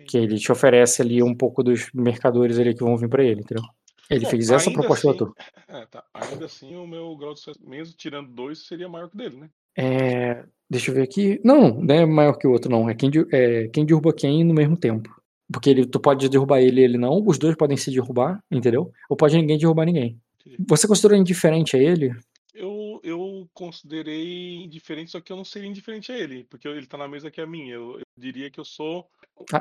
Que 0.07 0.17
ele 0.17 0.37
te 0.37 0.51
oferece 0.51 1.01
ali 1.01 1.21
um 1.21 1.35
pouco 1.35 1.61
dos 1.61 1.91
mercadores 1.93 2.57
ali 2.57 2.73
que 2.73 2.83
vão 2.83 2.95
vir 2.95 3.09
pra 3.09 3.23
ele, 3.23 3.41
entendeu? 3.41 3.63
Ele 4.09 4.23
Bom, 4.23 4.29
fez 4.29 4.49
essa 4.49 4.71
proposta 4.71 5.11
assim-. 5.11 5.31
É, 5.67 5.85
tá. 5.85 6.03
Ainda 6.13 6.45
assim, 6.45 6.75
o 6.75 6.87
meu 6.87 7.15
grau 7.17 7.33
de 7.33 7.39
sucesso, 7.39 7.59
mesmo 7.67 7.95
tirando 7.95 8.31
dois, 8.31 8.65
seria 8.65 8.87
maior 8.87 9.09
que 9.09 9.15
o 9.15 9.17
dele, 9.17 9.37
né? 9.37 9.49
É, 9.77 10.45
deixa 10.69 10.91
eu 10.91 10.95
ver 10.95 11.03
aqui. 11.03 11.39
Não, 11.43 11.81
não 11.81 11.95
é 11.95 12.05
maior 12.05 12.33
que 12.33 12.47
o 12.47 12.51
outro, 12.51 12.71
não. 12.71 12.89
É 12.89 12.95
quem, 12.95 13.11
é 13.31 13.67
quem 13.67 13.85
derruba 13.85 14.13
quem 14.13 14.43
no 14.43 14.53
mesmo 14.53 14.77
tempo. 14.77 15.15
Porque 15.51 15.69
ele, 15.69 15.85
tu 15.85 15.99
pode 15.99 16.27
derrubar 16.29 16.61
ele 16.61 16.81
e 16.81 16.83
ele 16.83 16.97
não. 16.97 17.23
Os 17.25 17.37
dois 17.37 17.55
podem 17.55 17.77
se 17.77 17.91
derrubar, 17.91 18.43
entendeu? 18.51 18.91
Ou 19.09 19.15
pode 19.15 19.37
ninguém 19.37 19.57
derrubar 19.57 19.85
ninguém. 19.85 20.19
Entendi. 20.41 20.63
Você 20.67 20.87
considerou 20.87 21.17
indiferente 21.17 21.75
a 21.75 21.79
ele? 21.79 22.13
Eu, 22.53 22.99
eu 23.03 23.47
considerei 23.53 24.63
indiferente, 24.63 25.11
só 25.11 25.21
que 25.21 25.31
eu 25.31 25.37
não 25.37 25.45
seria 25.45 25.69
indiferente 25.69 26.11
a 26.11 26.17
ele, 26.17 26.43
porque 26.45 26.67
ele 26.67 26.87
tá 26.87 26.97
na 26.97 27.07
mesa 27.07 27.29
que 27.29 27.39
é 27.39 27.43
a 27.43 27.47
minha. 27.47 27.75
Eu, 27.75 27.99
eu 27.99 28.05
diria 28.17 28.49
que 28.49 28.59
eu 28.59 28.65
sou 28.65 29.07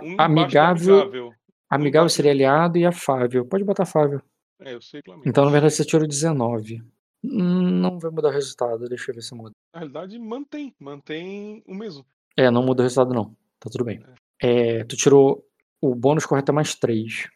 um 0.02 0.16
amigável- 0.18 1.00
amigável. 1.00 1.32
Amigável 1.68 2.08
seria 2.08 2.30
aliado 2.30 2.78
e 2.78 2.86
afável. 2.86 3.44
Pode 3.44 3.64
botar 3.64 3.82
afável. 3.82 4.22
É, 4.60 4.74
eu 4.74 4.80
sei. 4.80 5.02
Então, 5.24 5.44
na 5.44 5.50
verdade, 5.50 5.74
você 5.74 5.84
tirou 5.84 6.06
19. 6.06 6.82
Hum, 7.22 7.70
Não 7.80 7.98
vai 7.98 8.10
mudar 8.10 8.28
o 8.28 8.32
resultado. 8.32 8.88
Deixa 8.88 9.10
eu 9.10 9.14
ver 9.14 9.22
se 9.22 9.34
muda. 9.34 9.50
Na 9.72 9.80
realidade, 9.80 10.18
mantém, 10.18 10.74
mantém 10.78 11.62
o 11.66 11.74
mesmo. 11.74 12.04
É, 12.36 12.50
não 12.50 12.62
muda 12.64 12.82
o 12.82 12.84
resultado, 12.84 13.14
não. 13.14 13.36
Tá 13.58 13.70
tudo 13.70 13.84
bem. 13.84 14.02
É, 14.40 14.84
tu 14.84 14.96
tirou 14.96 15.44
o 15.80 15.94
bônus 15.94 16.26
correto 16.26 16.52
é 16.52 16.54
mais 16.54 16.74
3 16.74 17.28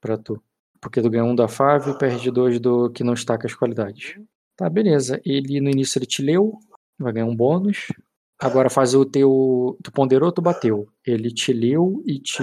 pra 0.00 0.16
tu. 0.16 0.42
Porque 0.80 1.00
tu 1.00 1.08
ganha 1.10 1.24
um 1.24 1.34
da 1.34 1.48
Fábio 1.48 1.94
e 1.94 1.98
perde 1.98 2.30
dois 2.30 2.60
do 2.60 2.90
que 2.90 3.02
não 3.02 3.14
estaca 3.14 3.46
as 3.46 3.54
qualidades. 3.54 4.18
Tá, 4.56 4.68
beleza. 4.68 5.20
Ele 5.24 5.60
no 5.60 5.70
início 5.70 5.98
ele 5.98 6.06
te 6.06 6.22
leu, 6.22 6.58
vai 6.98 7.12
ganhar 7.12 7.26
um 7.26 7.34
bônus. 7.34 7.86
Agora 8.38 8.68
faz 8.68 8.94
o 8.94 9.04
teu. 9.04 9.78
Tu 9.82 9.90
ponderou, 9.92 10.30
tu 10.30 10.42
bateu. 10.42 10.88
Ele 11.06 11.30
te 11.32 11.52
leu 11.52 12.02
e 12.06 12.18
te 12.20 12.42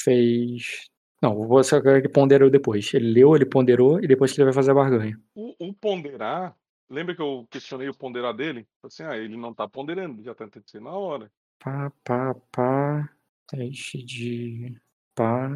fez. 0.00 0.88
Não, 1.24 1.48
você 1.48 1.76
ele 1.76 2.06
ponderou 2.06 2.50
depois. 2.50 2.92
Ele 2.92 3.10
leu, 3.10 3.34
ele 3.34 3.46
ponderou 3.46 3.98
e 3.98 4.06
depois 4.06 4.30
que 4.30 4.38
ele 4.38 4.44
vai 4.44 4.52
fazer 4.52 4.72
a 4.72 4.74
barganha. 4.74 5.18
O, 5.34 5.54
o 5.58 5.72
ponderar, 5.72 6.54
lembra 6.90 7.16
que 7.16 7.22
eu 7.22 7.48
questionei 7.50 7.88
o 7.88 7.94
ponderar 7.94 8.36
dele? 8.36 8.68
Assim, 8.82 9.04
ah, 9.04 9.16
ele 9.16 9.34
não 9.34 9.54
tá 9.54 9.66
ponderando, 9.66 10.22
já 10.22 10.34
tá 10.34 10.46
ser 10.66 10.82
na 10.82 10.90
hora. 10.90 11.32
Pá, 11.58 11.90
pá, 12.04 12.34
pá. 12.52 13.08
Teste 13.48 14.04
de. 14.04 14.78
Pá. 15.14 15.50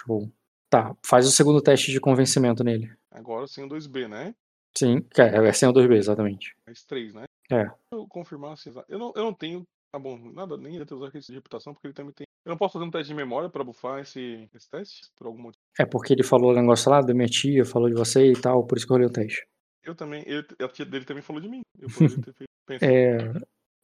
Show. 0.00 0.28
Tá, 0.68 0.96
faz 1.06 1.28
o 1.28 1.30
segundo 1.30 1.62
teste 1.62 1.92
de 1.92 2.00
convencimento 2.00 2.64
nele. 2.64 2.92
Agora 3.12 3.46
sem 3.46 3.62
o 3.62 3.68
2B, 3.68 4.08
né? 4.08 4.34
Sim, 4.76 5.00
que 5.00 5.22
é, 5.22 5.46
é 5.46 5.52
sem 5.52 5.68
o 5.68 5.72
2B, 5.72 5.92
exatamente. 5.92 6.56
Mais 6.66 6.82
3, 6.84 7.14
né? 7.14 7.24
É. 7.52 7.70
Eu 7.92 8.08
confirmar 8.08 8.58
se. 8.58 8.72
Eu 8.88 8.98
não, 8.98 9.12
eu 9.14 9.22
não 9.22 9.32
tenho. 9.32 9.64
Tá 9.92 9.98
bom, 10.00 10.18
nada, 10.32 10.56
nem 10.56 10.74
ia 10.74 10.84
ter 10.84 10.94
usar 10.94 11.14
esse 11.14 11.28
de 11.28 11.34
reputação, 11.34 11.72
porque 11.72 11.86
ele 11.86 11.94
também 11.94 12.12
tem. 12.12 12.23
Eu 12.44 12.50
não 12.50 12.56
posso 12.58 12.74
fazer 12.74 12.84
um 12.84 12.90
teste 12.90 13.08
de 13.08 13.14
memória 13.14 13.48
pra 13.48 13.64
bufar 13.64 14.00
esse, 14.00 14.48
esse 14.54 14.68
teste, 14.70 15.00
por 15.16 15.26
algum 15.26 15.40
motivo. 15.42 15.62
É 15.78 15.86
porque 15.86 16.12
ele 16.12 16.22
falou 16.22 16.52
o 16.52 16.54
negócio 16.54 16.90
lá 16.90 17.00
da 17.00 17.14
minha 17.14 17.26
tia, 17.26 17.64
falou 17.64 17.88
de 17.88 17.94
você 17.94 18.30
e 18.30 18.34
tal, 18.40 18.66
por 18.66 18.76
isso 18.76 18.86
que 18.86 18.92
eu 18.92 18.96
olhei 18.96 19.06
o 19.08 19.12
teste. 19.12 19.46
Eu 19.82 19.94
também. 19.94 20.22
Eu, 20.26 20.42
a 20.66 20.68
tia 20.68 20.84
dele 20.84 21.04
também 21.04 21.22
falou 21.22 21.40
de 21.40 21.48
mim. 21.48 21.60
Eu 21.78 21.88
poderia 21.88 22.16
ter 22.24 22.34
feito. 22.34 22.82
É. 22.82 23.32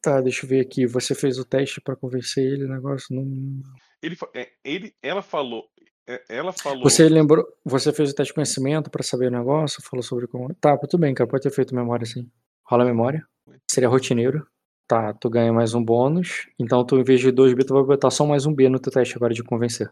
Tá, 0.02 0.20
deixa 0.20 0.44
eu 0.44 0.48
ver 0.48 0.60
aqui. 0.60 0.86
Você 0.86 1.14
fez 1.14 1.38
o 1.38 1.44
teste 1.44 1.80
pra 1.80 1.94
convencer 1.96 2.44
ele, 2.44 2.64
o 2.64 2.68
negócio 2.68 3.14
não. 3.14 3.62
Ele, 4.02 4.16
fa- 4.16 4.30
é, 4.34 4.50
ele, 4.64 4.94
ela 5.02 5.20
falou. 5.22 5.68
é, 6.08 6.22
Ela 6.28 6.52
falou. 6.52 6.82
Você 6.84 7.06
lembrou. 7.08 7.46
Você 7.64 7.92
fez 7.92 8.10
o 8.10 8.14
teste 8.14 8.30
de 8.30 8.34
conhecimento 8.34 8.90
pra 8.90 9.02
saber 9.02 9.26
o 9.28 9.30
negócio, 9.30 9.82
falou 9.82 10.02
sobre 10.02 10.26
como. 10.26 10.54
Tá, 10.54 10.76
tudo 10.78 10.98
bem, 11.00 11.14
cara. 11.14 11.28
Pode 11.28 11.42
ter 11.42 11.50
feito 11.50 11.74
memória 11.74 12.06
sim. 12.06 12.30
Rola 12.64 12.84
a 12.84 12.86
memória. 12.86 13.26
Seria 13.70 13.88
rotineiro. 13.90 14.46
Tá, 14.90 15.12
tu 15.14 15.30
ganha 15.30 15.52
mais 15.52 15.72
um 15.72 15.84
bônus. 15.84 16.48
Então 16.58 16.84
tu, 16.84 16.98
em 16.98 17.04
vez 17.04 17.20
de 17.20 17.30
2B, 17.30 17.64
tu 17.64 17.74
vai 17.74 17.84
botar 17.84 18.10
só 18.10 18.26
mais 18.26 18.44
um 18.44 18.52
B 18.52 18.68
no 18.68 18.80
teu 18.80 18.92
teste 18.92 19.14
agora 19.16 19.32
de 19.32 19.40
convencer. 19.44 19.88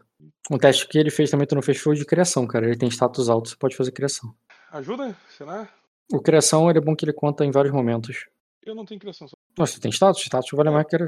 Um 0.51 0.57
teste 0.57 0.85
que 0.89 0.97
ele 0.97 1.09
fez 1.09 1.31
também, 1.31 1.47
tu 1.47 1.55
não 1.55 1.61
fez, 1.61 1.77
foi 1.77 1.95
de 1.95 2.03
criação, 2.03 2.45
cara. 2.45 2.65
Ele 2.65 2.75
tem 2.75 2.89
status 2.91 3.29
alto, 3.29 3.47
você 3.47 3.55
pode 3.55 3.77
fazer 3.77 3.93
criação. 3.93 4.33
Ajuda? 4.69 5.15
Será? 5.37 5.69
O 6.11 6.19
criação, 6.19 6.69
ele 6.69 6.79
é 6.79 6.81
bom 6.81 6.93
que 6.97 7.05
ele 7.05 7.13
conta 7.13 7.45
em 7.45 7.51
vários 7.51 7.73
momentos. 7.73 8.25
Eu 8.65 8.75
não 8.75 8.83
tenho 8.83 8.99
criação. 8.99 9.25
só- 9.25 9.37
Nossa, 9.57 9.71
você 9.75 9.79
tem 9.79 9.89
status? 9.89 10.21
Status 10.21 10.49
vale 10.51 10.69
mais 10.69 10.85
que 10.85 10.95
era. 10.97 11.05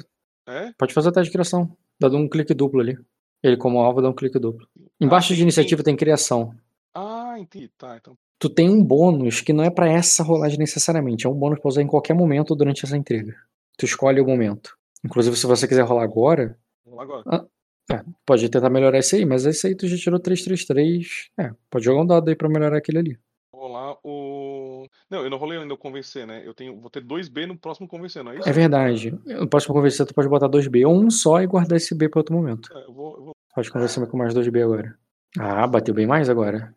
É? 0.48 0.72
Pode 0.78 0.94
fazer 0.94 1.10
o 1.10 1.12
teste 1.12 1.26
de 1.28 1.34
criação. 1.34 1.76
Dá 2.00 2.08
um 2.08 2.30
clique 2.30 2.54
duplo 2.54 2.80
ali. 2.80 2.98
Ele, 3.44 3.58
como 3.58 3.80
alvo, 3.80 4.02
dá 4.02 4.08
um 4.08 4.14
clique 4.16 4.40
duplo. 4.40 4.66
Embaixo 5.02 5.28
tem- 5.30 5.36
de 5.36 5.44
iniciativa 5.44 5.84
tem 5.84 5.98
criação. 5.98 6.56
Ah, 6.96 7.36
entendi. 7.38 7.68
Tá, 7.78 7.98
então. 7.98 8.18
Tu 8.40 8.48
tem 8.50 8.70
um 8.70 8.82
bônus 8.82 9.42
que 9.42 9.52
não 9.52 9.66
é 9.66 9.70
pra 9.70 9.90
essa 9.92 10.24
rolagem 10.24 10.58
necessariamente. 10.58 11.28
É 11.28 11.30
um 11.30 11.34
bônus 11.34 11.60
pra 11.60 11.68
usar 11.68 11.82
em 11.82 11.88
qualquer 11.88 12.14
momento 12.14 12.56
durante 12.56 12.86
essa 12.86 12.96
entrega. 12.96 13.36
Tu 13.78 13.86
escolhe 13.86 14.20
o 14.22 14.26
momento. 14.26 14.78
Inclusive, 15.04 15.36
se 15.36 15.48
você 15.48 15.68
quiser 15.68 15.82
rolar 15.84 16.04
agora, 16.04 16.58
lá 16.86 17.04
agora. 17.04 17.48
é, 17.92 18.04
pode 18.26 18.48
tentar 18.50 18.70
melhorar 18.70 19.00
esse 19.00 19.16
aí, 19.16 19.26
mas 19.26 19.46
esse 19.46 19.66
aí 19.68 19.76
tu 19.76 19.88
já 19.88 19.98
tirou 19.98 20.20
333. 20.20 21.30
É, 21.40 21.52
pode 21.70 21.86
jogar 21.86 22.02
um 22.02 22.06
dado 22.06 22.30
aí 22.30 22.36
pra 22.36 22.48
melhorar 22.50 22.78
aquele 22.78 23.00
ali. 23.00 23.20
Vou 23.54 23.68
lá 23.68 23.96
o. 24.04 24.88
Não, 25.10 25.24
eu 25.24 25.30
não 25.30 25.38
rolei 25.38 25.58
ainda 25.60 25.74
o 25.74 25.78
convencer, 25.78 26.26
né? 26.26 26.42
Eu 26.46 26.54
tenho, 26.54 26.80
vou 26.80 26.90
ter 26.90 27.02
dois 27.02 27.28
B 27.28 27.46
no 27.46 27.58
próximo 27.58 27.88
convencer, 27.88 28.24
não 28.24 28.32
é 28.32 28.40
isso? 28.40 28.50
É 28.50 28.52
verdade. 28.52 29.12
No 29.26 29.48
próximo 29.48 29.74
convencer, 29.76 30.06
tu 30.06 30.14
pode 30.14 30.28
botar 30.30 30.48
2B 30.48 30.86
ou 30.86 30.94
um 30.96 31.10
só 31.10 31.42
e 31.42 31.48
guardar 31.48 31.78
esse 31.78 31.94
B 31.96 32.10
pra 32.10 32.20
outro 32.20 32.36
momento. 32.36 32.76
É, 32.76 32.86
eu 32.86 32.94
vou, 32.94 33.18
eu 33.18 33.24
vou- 33.26 33.32
Pode 33.54 33.70
convencer 33.72 34.08
com 34.08 34.18
mais 34.18 34.34
2B 34.34 34.62
agora. 34.64 34.98
Ah, 35.38 35.68
bateu 35.68 35.94
bem 35.94 36.08
mais 36.08 36.30
agora. 36.30 36.74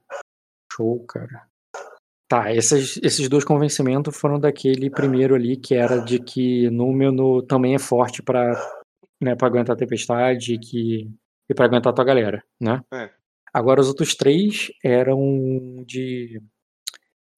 Show, 0.73 1.05
cara. 1.07 1.47
Tá, 2.35 2.53
esses, 2.53 2.97
esses 2.97 3.29
dois 3.29 3.45
convencimentos 3.45 4.17
foram 4.17 4.41
daquele 4.41 4.91
primeiro 4.91 5.37
ali, 5.37 5.57
que 5.57 5.73
era 5.73 5.99
de 6.01 6.19
que 6.19 6.69
Númeno 6.69 7.41
também 7.43 7.77
é 7.77 7.79
forte 7.79 8.25
pra, 8.25 8.61
né, 9.23 9.37
pra 9.37 9.47
aguentar 9.47 9.77
a 9.77 9.79
tempestade 9.79 10.55
e, 10.55 10.59
que, 10.59 11.09
e 11.49 11.55
pra 11.55 11.67
aguentar 11.67 11.93
a 11.93 11.95
tua 11.95 12.05
galera, 12.05 12.43
né? 12.61 12.83
É. 12.93 13.09
Agora 13.53 13.81
os 13.81 13.87
outros 13.87 14.17
três 14.17 14.73
eram 14.83 15.85
de, 15.87 16.43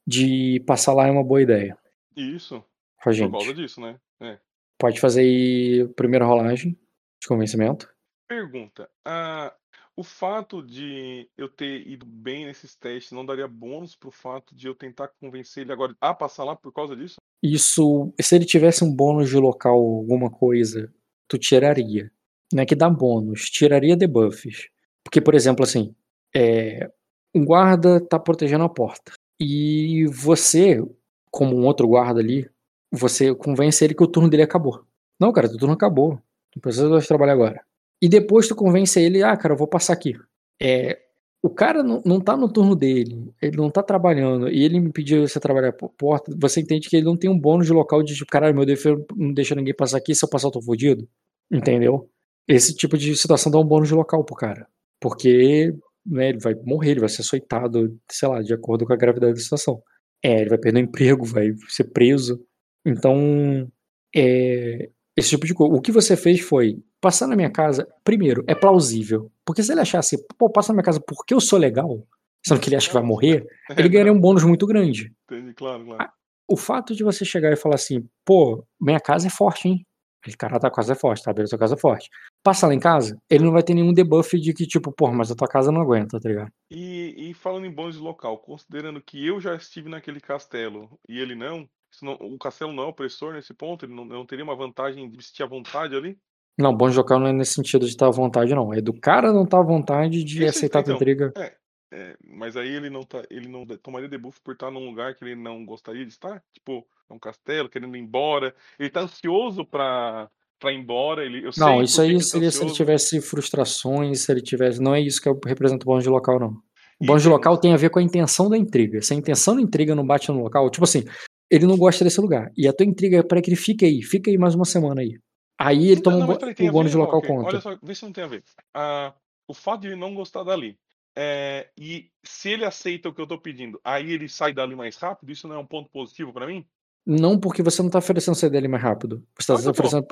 de 0.06 0.64
passar 0.66 0.94
lá 0.94 1.06
é 1.06 1.10
uma 1.10 1.23
boa 1.24 1.43
ideia 1.43 1.77
Isso, 2.16 2.64
pra 2.98 3.12
por 3.12 3.31
causa 3.31 3.47
gente. 3.48 3.56
disso, 3.56 3.82
né? 3.82 4.01
É. 4.23 4.39
Pode 4.78 4.98
fazer 4.98 5.20
aí 5.20 5.82
a 5.82 5.94
primeira 5.94 6.24
rolagem 6.24 6.73
de 7.20 7.28
convencimento. 7.28 7.86
Pergunta: 8.27 8.89
ah, 9.05 9.55
o 9.97 10.05
fato 10.05 10.62
de 10.62 11.28
eu 11.36 11.48
ter 11.48 11.86
ido 11.89 12.05
bem 12.05 12.44
nesses 12.44 12.77
testes 12.77 13.12
não 13.12 13.24
daria 13.24 13.48
bônus 13.48 13.97
pro 13.97 14.10
fato 14.10 14.55
de 14.55 14.68
eu 14.68 14.74
tentar 14.74 15.09
convencer 15.20 15.62
ele 15.62 15.73
agora 15.73 15.97
a 16.01 16.12
passar 16.12 16.44
lá 16.44 16.55
por 16.55 16.70
causa 16.73 16.94
disso? 16.94 17.16
Isso, 17.43 18.12
se 18.20 18.35
ele 18.35 18.44
tivesse 18.44 18.85
um 18.85 18.94
bônus 18.94 19.31
de 19.31 19.36
local, 19.36 19.74
alguma 19.74 20.31
coisa, 20.31 20.93
tu 21.27 21.39
tiraria. 21.39 22.10
Não 22.52 22.62
é 22.62 22.66
que 22.66 22.74
dá 22.74 22.90
bônus, 22.90 23.48
tiraria 23.48 23.97
debuffs. 23.97 24.68
Porque, 25.02 25.20
por 25.20 25.35
exemplo, 25.35 25.64
assim, 25.64 25.94
é, 26.35 26.90
um 27.35 27.44
guarda 27.44 28.01
tá 28.01 28.18
protegendo 28.18 28.64
a 28.64 28.68
porta. 28.68 29.12
E 29.40 30.06
você, 30.09 30.82
como 31.31 31.56
um 31.56 31.64
outro 31.64 31.89
guarda 31.89 32.20
ali, 32.20 32.48
você 32.93 33.35
convence 33.35 33.85
ele 33.85 33.94
que 33.94 34.02
o 34.02 34.09
turno 34.09 34.28
dele 34.28 34.43
acabou. 34.43 34.85
Não, 35.18 35.32
cara, 35.32 35.48
teu 35.48 35.59
turno 35.59 35.74
acabou. 35.74 36.20
Não 36.55 36.60
precisa 36.60 36.89
mais 36.89 37.06
trabalhar 37.06 37.32
agora. 37.32 37.64
E 38.01 38.09
depois 38.09 38.48
tu 38.48 38.55
convence 38.55 39.01
ele, 39.01 39.23
ah, 39.23 39.36
cara, 39.36 39.55
eu 39.55 39.59
vou 39.59 39.68
passar 39.68 39.93
aqui. 39.93 40.14
É, 40.60 40.98
o 41.43 41.51
cara 41.51 41.82
não, 41.82 42.02
não 42.05 42.20
tá 42.20 42.36
no 42.36 42.52
turno 42.52 42.74
dele, 42.74 43.32
ele 43.40 43.56
não 43.56 43.70
tá 43.70 43.82
trabalhando, 43.82 44.48
e 44.48 44.64
ele 44.64 44.81
me 44.81 44.93
pediu 44.93 45.27
você 45.27 45.39
trabalhar 45.39 45.73
por 45.73 45.90
porta, 45.90 46.35
você 46.36 46.60
entende 46.60 46.89
que 46.89 46.97
ele 46.97 47.06
não 47.06 47.16
tem 47.16 47.31
um 47.31 47.39
bônus 47.39 47.66
de 47.66 47.73
local 47.73 48.02
de 48.02 48.14
tipo, 48.14 48.31
caralho, 48.31 48.55
meu 48.55 48.66
defesa 48.66 49.02
não 49.14 49.32
deixa 49.32 49.55
ninguém 49.55 49.74
passar 49.74 49.98
aqui, 49.98 50.14
se 50.14 50.24
eu 50.24 50.28
passar 50.28 50.48
eu 50.48 50.52
tô 50.52 50.62
fodido. 50.62 51.09
Entendeu? 51.51 52.10
Esse 52.48 52.74
tipo 52.74 52.98
de 52.98 53.14
situação 53.16 53.51
dá 53.51 53.59
um 53.59 53.64
bônus 53.64 53.89
de 53.89 53.94
local 53.94 54.24
pro 54.24 54.35
cara. 54.35 54.66
Porque 55.01 55.73
né, 56.05 56.31
ele 56.31 56.39
vai 56.39 56.55
morrer, 56.64 56.93
ele 56.93 57.01
vai 57.01 57.09
ser 57.09 57.23
açoitado, 57.23 57.97
sei 58.10 58.28
lá, 58.28 58.43
de 58.43 58.52
acordo 58.55 58.86
com 58.86 58.93
a 58.93 58.97
gravidade 58.97 59.35
da 59.35 59.40
situação. 59.40 59.82
É, 60.23 60.40
ele 60.40 60.51
vai 60.51 60.59
perder 60.59 60.81
o 60.81 60.85
emprego, 60.85 61.24
vai 61.24 61.52
ser 61.68 61.85
preso. 61.93 62.40
Então, 62.85 63.70
é, 64.14 64.90
esse 65.16 65.30
tipo 65.30 65.47
de 65.47 65.55
coisa. 65.55 65.74
O 65.74 65.80
que 65.80 65.90
você 65.90 66.16
fez 66.16 66.40
foi 66.40 66.82
passar 67.01 67.26
na 67.26 67.34
minha 67.34 67.51
casa, 67.51 67.88
primeiro, 68.05 68.44
é 68.47 68.55
plausível. 68.55 69.30
Porque 69.44 69.62
se 69.62 69.72
ele 69.72 69.80
achasse, 69.80 70.16
pô, 70.36 70.51
passa 70.51 70.72
na 70.72 70.76
minha 70.76 70.84
casa 70.84 71.01
porque 71.01 71.32
eu 71.32 71.40
sou 71.40 71.59
legal, 71.59 72.06
sendo 72.47 72.60
que 72.60 72.68
ele 72.68 72.76
acha 72.76 72.88
que 72.88 72.94
vai 72.94 73.02
morrer, 73.02 73.47
ele 73.76 73.88
ganharia 73.88 74.12
um 74.12 74.20
bônus 74.20 74.44
muito 74.44 74.66
grande. 74.66 75.12
Entendi, 75.24 75.55
claro, 75.55 75.84
claro. 75.84 76.10
O 76.48 76.56
fato 76.56 76.94
de 76.94 77.02
você 77.02 77.24
chegar 77.24 77.52
e 77.52 77.56
falar 77.56 77.74
assim, 77.76 78.06
pô, 78.24 78.64
minha 78.80 79.01
casa 79.01 79.26
é 79.26 79.30
forte, 79.30 79.68
hein? 79.68 79.86
Ele, 80.24 80.36
cara, 80.36 80.59
tua 80.59 80.70
casa 80.70 80.93
é 80.93 80.97
forte, 80.97 81.22
tá? 81.22 81.32
Beleza, 81.32 81.51
tua 81.51 81.59
casa 81.59 81.74
é 81.74 81.78
forte. 81.78 82.09
Passa 82.43 82.66
lá 82.66 82.74
em 82.74 82.80
casa, 82.80 83.16
ele 83.30 83.44
não 83.44 83.52
vai 83.52 83.62
ter 83.62 83.74
nenhum 83.74 83.93
debuff 83.93 84.38
de 84.38 84.52
que, 84.52 84.66
tipo, 84.66 84.93
porra, 84.93 85.12
mas 85.12 85.30
a 85.30 85.36
tua 85.36 85.48
casa 85.48 85.70
não 85.70 85.80
aguenta, 85.80 86.20
tá 86.20 86.28
ligado? 86.28 86.51
E, 86.70 87.30
e 87.30 87.34
falando 87.34 87.66
em 87.66 87.70
bônus 87.70 87.97
de 87.97 88.01
local, 88.01 88.38
considerando 88.38 89.01
que 89.01 89.24
eu 89.24 89.40
já 89.40 89.55
estive 89.55 89.88
naquele 89.88 90.20
castelo 90.20 90.98
e 91.09 91.18
ele 91.18 91.34
não, 91.34 91.68
isso 91.97 92.05
não- 92.05 92.14
o 92.14 92.39
castelo 92.39 92.73
não 92.73 92.85
é 92.85 92.86
opressor 92.86 93.32
nesse 93.32 93.55
ponto, 93.55 93.86
ele 93.86 93.94
não, 93.94 94.05
não 94.05 94.27
teria 94.27 94.44
uma 94.44 94.55
vantagem 94.55 95.09
de 95.09 95.16
vestir 95.16 95.43
à 95.43 95.47
vontade 95.47 95.97
ali? 95.97 96.18
Não, 96.59 96.77
de 96.77 96.97
local 96.97 97.18
não 97.18 97.27
é 97.27 97.32
nesse 97.32 97.55
sentido 97.55 97.85
de 97.85 97.93
estar 97.93 98.06
à 98.06 98.10
vontade, 98.10 98.55
não. 98.55 98.73
É 98.73 98.81
do 98.81 98.93
cara 98.93 99.32
não 99.32 99.44
estar 99.44 99.59
à 99.59 99.62
vontade 99.62 100.24
de 100.24 100.47
aceitar 100.47 100.78
a 100.78 100.82
então, 100.82 100.94
intriga. 100.94 101.32
É, 101.36 101.55
é, 101.93 102.16
mas 102.24 102.56
aí 102.56 102.68
ele 102.68 102.89
não 102.89 103.02
tá, 103.02 103.23
ele 103.31 103.47
não 103.48 103.66
tomaria 103.66 104.09
debuff 104.09 104.40
por 104.43 104.52
estar 104.55 104.70
num 104.70 104.86
lugar 104.86 105.14
que 105.14 105.24
ele 105.24 105.35
não 105.35 105.66
gostaria 105.66 106.05
de 106.05 106.12
estar, 106.12 106.43
tipo, 106.55 106.86
é 107.10 107.14
um 107.14 107.18
castelo, 107.18 107.68
querendo 107.68 107.94
ir 107.94 108.01
embora. 108.01 108.55
Ele 108.78 108.89
tá 108.89 109.01
ansioso 109.02 109.66
pra, 109.66 110.31
pra 110.59 110.73
ir 110.73 110.78
embora, 110.78 111.24
ele, 111.24 111.48
Não, 111.59 111.82
isso 111.82 112.01
aí 112.01 112.14
tá 112.14 112.20
seria 112.24 112.51
se 112.51 112.62
ele 112.62 112.73
tivesse 112.73 113.20
frustrações, 113.20 114.20
se 114.20 114.32
ele 114.32 114.40
tivesse. 114.40 114.81
Não 114.81 114.94
é 114.94 115.01
isso 115.01 115.20
que 115.20 115.28
representa 115.47 115.85
o 115.85 115.86
bônus 115.86 116.05
de 116.05 116.10
local, 116.10 116.40
não. 116.40 116.51
O 116.98 117.05
E 117.05 117.06
bônus 117.06 117.23
de 117.23 117.28
local 117.28 117.59
tem 117.59 117.74
a 117.74 117.77
ver 117.77 117.90
com 117.90 117.98
a 117.98 118.02
intenção 118.02 118.48
da 118.48 118.56
intriga. 118.56 119.02
Se 119.02 119.12
a 119.12 119.16
intenção 119.16 119.56
da 119.56 119.60
intriga 119.60 119.94
não 119.94 120.06
bate 120.06 120.32
no 120.32 120.43
local, 120.43 120.70
tipo 120.70 120.85
assim, 120.85 121.05
ele 121.51 121.66
não 121.66 121.77
gosta 121.77 122.05
desse 122.05 122.20
lugar. 122.20 122.51
E 122.56 122.66
a 122.68 122.73
tua 122.73 122.86
intriga 122.86 123.18
é 123.18 123.23
para 123.23 123.40
que 123.43 123.48
ele 123.51 123.56
fique 123.56 123.85
aí, 123.85 124.02
fica 124.02 124.31
aí 124.31 124.39
mais 124.39 124.55
uma 124.55 124.64
semana 124.64 125.01
aí. 125.01 125.18
Aí 125.59 125.86
ele 125.89 125.97
Não, 125.97 126.02
toma 126.02 126.16
um 126.16 126.27
não, 126.27 126.36
peraí, 126.36 126.55
tem 126.55 126.68
o 126.68 126.73
bônus 126.73 126.90
de 126.93 126.97
local? 126.98 127.20
Olha 127.20 127.27
conta. 127.27 127.60
só, 127.60 127.78
vê 127.82 127.94
se 127.94 128.02
não 128.05 128.12
tem 128.12 128.24
a 128.24 128.27
ver. 128.27 128.44
Ah, 128.74 129.14
o 129.48 129.55
fato 129.55 129.82
de 129.82 129.89
ele 129.89 129.97
não 129.97 130.14
gostar 130.14 130.43
dali. 130.44 130.78
é, 131.16 131.70
e 131.78 132.10
se 132.24 132.51
ele 132.51 132.64
aceita 132.64 133.09
o 133.09 133.14
que 133.14 133.20
eu 133.20 133.27
tô 133.27 133.39
pedindo, 133.40 133.81
aí 133.82 134.12
ele 134.12 134.28
sai 134.28 134.52
dali 134.52 134.77
mais 134.77 134.97
rápido, 134.98 135.32
isso 135.32 135.48
não 135.48 135.56
é 135.56 135.59
um 135.59 135.66
ponto 135.66 135.90
positivo 135.90 136.32
pra 136.32 136.47
mim? 136.47 136.66
Não 137.06 137.39
porque 137.39 137.62
você 137.62 137.82
não 137.82 137.89
tá 137.90 137.98
oferecendo 137.98 138.35
sair 138.35 138.51
dele 138.51 138.68
mais 138.68 138.82
rápido. 138.82 139.24
Você 139.39 139.47
tá 139.55 139.62
tô. 139.62 139.70
oferecendo. 139.70 140.06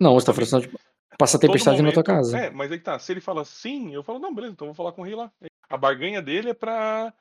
Não, 0.00 0.14
você 0.14 0.26
tá 0.26 0.32
oferecendo 0.32 0.62
tipo, 0.62 0.78
passar 1.18 1.38
tempestade 1.40 1.82
na 1.82 1.92
tua 1.92 2.02
momento. 2.06 2.06
casa. 2.06 2.38
É, 2.38 2.50
mas 2.50 2.70
aí 2.72 2.78
tá. 2.78 2.98
Se 2.98 3.12
ele 3.12 3.20
fala 3.20 3.44
sim, 3.44 3.92
eu 3.92 4.02
falo, 4.02 4.18
não, 4.18 4.34
beleza, 4.34 4.52
então 4.54 4.66
eu 4.66 4.72
vou 4.72 4.76
falar 4.76 4.92
com 4.92 5.02
o 5.02 5.04
rei 5.04 5.14
lá. 5.14 5.30
A 5.68 5.76
barganha 5.76 6.22
dele 6.22 6.50
é 6.50 6.54
pra. 6.54 7.12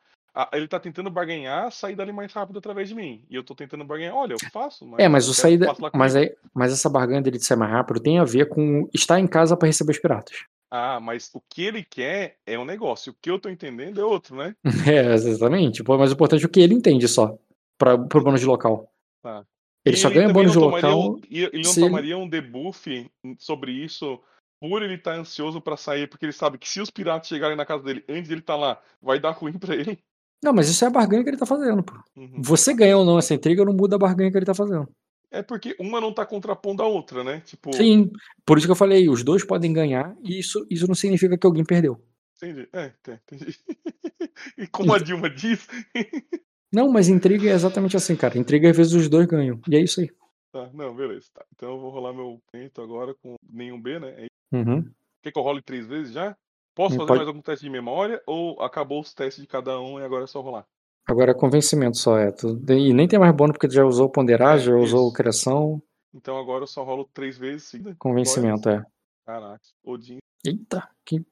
Ele 0.54 0.68
tá 0.68 0.80
tentando 0.80 1.10
barganhar, 1.10 1.72
sair 1.72 1.96
dali 1.96 2.12
mais 2.12 2.32
rápido 2.34 2.60
através 2.60 2.90
de 2.90 2.96
mim. 2.96 3.24
E 3.30 3.36
eu 3.36 3.44
tô 3.44 3.56
tentando 3.56 3.84
barganhar. 3.86 4.16
Olha, 4.16 4.34
eu 4.34 4.40
faço, 4.52 4.86
mas 4.86 5.00
É, 5.00 5.08
mas 5.08 5.28
o 5.28 5.34
saída. 5.34 5.74
Mas, 5.94 6.14
mas 6.54 6.74
essa 6.74 6.90
barganha 6.90 7.22
dele 7.22 7.38
de 7.38 7.46
ser 7.46 7.56
mais 7.56 7.72
rápido 7.72 8.00
tem 8.00 8.20
a 8.20 8.24
ver 8.24 8.50
com 8.50 8.90
estar 8.94 9.20
em 9.20 9.28
casa 9.28 9.56
pra 9.56 9.68
receber 9.68 9.92
os 9.92 10.00
piratas. 10.00 10.44
Ah, 10.70 11.00
mas 11.00 11.30
o 11.34 11.42
que 11.50 11.64
ele 11.64 11.84
quer 11.84 12.38
é 12.46 12.60
um 12.60 12.66
negócio. 12.66 13.14
O 13.14 13.16
que 13.22 13.30
eu 13.32 13.40
tô 13.40 13.48
entendendo 13.50 14.02
é 14.02 14.04
outro, 14.04 14.36
né? 14.36 14.56
É, 14.94 15.14
exatamente. 15.14 15.84
Pô, 15.84 15.98
Mas 15.98 16.12
o 16.12 16.14
importante 16.16 16.44
é 16.44 16.48
o 16.48 16.50
que 16.50 16.60
ele 16.60 16.74
entende 16.74 17.08
só. 17.08 17.38
Pra, 17.78 17.98
pro 17.98 18.22
bônus 18.24 18.40
de 18.42 18.46
local. 18.46 18.92
Tá. 19.22 19.46
Ele 19.86 19.96
E 19.96 20.00
só 20.00 20.08
ele 20.10 20.16
ganha 20.16 20.34
bônus 20.34 20.52
de 20.54 20.58
local. 20.58 21.12
um, 21.14 21.22
e 21.30 21.44
ele 21.44 21.62
não 21.64 21.72
ele- 21.72 21.80
tomaria 21.82 22.18
um 22.18 22.28
debuff 22.28 23.10
sobre 23.38 23.72
isso 23.72 24.20
por 24.60 24.82
ele 24.82 24.96
estar 24.96 25.14
ansioso 25.14 25.62
pra 25.62 25.78
sair, 25.78 26.08
porque 26.08 26.26
ele 26.26 26.32
sabe 26.34 26.58
que 26.58 26.68
se 26.68 26.82
os 26.82 26.90
piratas 26.90 27.28
chegarem 27.28 27.56
na 27.56 27.66
casa 27.66 27.84
dele 27.84 28.04
antes 28.10 28.28
de 28.28 28.34
ele 28.34 28.42
estar 28.42 28.56
lá, 28.56 28.82
vai 29.02 29.20
dar 29.20 29.32
ruim 29.32 29.54
pra 29.54 29.76
ele. 29.76 30.00
Não, 30.44 30.54
mas 30.54 30.70
isso 30.70 30.84
é 30.84 30.88
a 30.88 30.92
barganha 30.92 31.24
que 31.24 31.30
ele 31.30 31.38
tá 31.38 31.46
fazendo, 31.46 31.84
pô. 31.84 31.94
Uhum. 32.16 32.42
Você 32.42 32.74
ganha 32.74 32.98
ou 32.98 33.06
não 33.06 33.18
essa 33.18 33.34
intriga 33.34 33.66
não 33.66 33.74
muda 33.74 33.96
a 33.96 34.00
barganha 34.00 34.32
que 34.32 34.38
ele 34.38 34.46
tá 34.46 34.54
fazendo. 34.54 34.88
É 35.32 35.42
porque 35.42 35.76
uma 35.80 36.00
não 36.00 36.14
tá 36.14 36.26
contrapondo 36.26 36.82
a 36.82 36.88
outra, 36.88 37.24
né? 37.24 37.42
Tipo, 37.46 37.76
Sim, 37.76 38.12
por 38.46 38.58
isso 38.58 38.68
que 38.68 38.72
eu 38.72 38.76
falei, 38.76 39.10
os 39.10 39.24
dois 39.24 39.44
podem 39.44 39.74
ganhar 39.74 40.16
e 40.24 40.40
isso, 40.40 40.66
isso 40.70 40.88
não 40.88 40.96
significa 40.96 41.38
que 41.38 41.46
alguém 41.46 41.66
perdeu. 41.66 42.02
entendi. 42.38 42.70
É, 42.72 42.90
tá, 43.02 43.14
entendi. 43.14 43.58
e 44.58 44.68
como 44.68 44.94
a 44.94 45.00
Dilma 45.00 45.30
diz, 45.30 45.68
Não, 46.72 46.90
mas 46.90 47.08
intriga 47.08 47.50
é 47.50 47.54
exatamente 47.54 47.96
assim, 47.96 48.16
cara. 48.16 48.38
Intriga 48.38 48.70
às 48.70 48.76
vezes 48.76 48.94
os 48.94 49.08
dois 49.08 49.26
ganham. 49.26 49.60
E 49.68 49.76
é 49.76 49.80
isso 49.82 50.02
aí. 50.02 50.10
tá, 50.52 50.70
não, 50.74 50.94
beleza. 50.94 51.28
Tá. 51.34 51.46
Então 51.56 51.72
eu 51.72 51.80
vou 51.80 51.90
rolar 51.90 52.14
meu 52.14 52.42
peito 52.52 52.82
agora 52.82 53.14
com 53.16 53.36
nenhum 53.50 53.82
B, 53.82 54.00
né? 54.00 54.26
É 54.26 54.28
Uhum. 54.52 54.90
Quer 55.22 55.32
que 55.32 55.40
eu 55.40 55.44
role 55.44 55.62
três 55.62 55.88
vezes 55.88 56.14
já? 56.14 56.38
Posso 56.76 56.96
fazer 56.96 57.08
pode. 57.08 57.18
mais 57.20 57.28
algum 57.28 57.42
teste 57.42 57.64
de 57.66 57.72
memória? 57.72 58.22
Ou 58.28 58.62
acabou 58.62 59.00
os 59.02 59.14
testes 59.14 59.42
de 59.42 59.48
cada 59.48 59.80
um 59.80 60.00
e 60.00 60.04
agora 60.04 60.26
é 60.26 60.28
só 60.28 60.42
rolar? 60.42 60.66
Agora 61.08 61.32
é 61.32 61.34
convencimento 61.34 61.98
só, 61.98 62.18
é. 62.18 62.34
E 62.70 62.94
nem 62.94 63.08
tem 63.08 63.18
mais 63.20 63.34
bônus 63.36 63.54
porque 63.54 63.68
tu 63.68 63.74
já 63.74 63.86
usou 63.86 64.10
ponderar, 64.10 64.58
É, 64.58 64.60
já 64.60 64.76
usou 64.76 65.06
isso. 65.08 65.14
criação. 65.16 65.82
Então 66.14 66.38
agora 66.38 66.64
eu 66.64 66.68
só 66.68 66.84
rolo 66.84 67.10
três 67.14 67.38
vezes 67.38 67.64
seguida. 67.64 67.96
Convencimento, 68.00 68.70
é. 68.70 68.84
Caraca, 69.26 69.62
Odin. 69.84 70.18
Eita, 70.46 70.88
que 71.06 71.24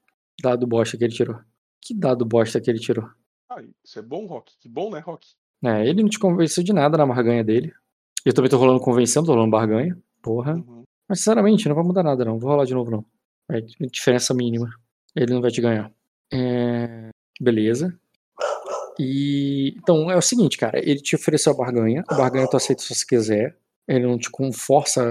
dado 0.42 0.66
bosta 0.66 0.96
que 0.96 1.04
ele 1.04 1.12
tirou. 1.12 1.38
Que 1.80 1.94
dado 1.94 2.24
bosta 2.24 2.60
que 2.60 2.70
ele 2.70 2.78
tirou. 2.78 3.08
Ah, 3.50 3.62
isso 3.84 3.98
é 3.98 4.02
bom, 4.02 4.26
Rock. 4.26 4.52
Que 4.58 4.68
bom, 4.68 4.90
né, 4.90 5.00
Rock? 5.00 5.28
É, 5.62 5.86
ele 5.86 6.02
não 6.02 6.08
te 6.08 6.18
convenceu 6.18 6.62
de 6.64 6.72
nada 6.72 6.96
na 6.96 7.06
barganha 7.06 7.42
dele. 7.44 7.72
Eu 8.24 8.32
também 8.32 8.50
tô 8.50 8.56
rolando 8.58 8.80
convencendo, 8.80 9.26
tô 9.26 9.32
rolando 9.32 9.50
barganha. 9.50 9.96
Porra. 10.22 10.54
Uhum. 10.54 10.82
Mas 11.08 11.18
sinceramente, 11.18 11.68
não 11.68 11.74
vai 11.74 11.84
mudar 11.84 12.02
nada, 12.02 12.24
não. 12.24 12.38
Vou 12.38 12.50
rolar 12.50 12.64
de 12.64 12.74
novo, 12.74 12.90
não. 12.90 13.04
É 13.50 13.60
diferença 13.60 14.32
mínima. 14.34 14.68
Ele 15.14 15.32
não 15.32 15.40
vai 15.40 15.50
te 15.50 15.60
ganhar. 15.60 15.92
É, 16.32 17.10
Beleza. 17.40 17.96
E. 18.98 19.74
Então, 19.76 20.10
é 20.10 20.16
o 20.16 20.22
seguinte, 20.22 20.56
cara. 20.56 20.78
Ele 20.78 21.00
te 21.00 21.16
ofereceu 21.16 21.52
a 21.52 21.56
barganha. 21.56 22.04
A 22.08 22.14
barganha 22.14 22.48
tu 22.48 22.56
aceita 22.56 22.82
se 22.82 22.94
você 22.94 23.06
quiser. 23.06 23.56
Ele 23.86 24.06
não 24.06 24.18
te 24.18 24.30
força 24.52 25.02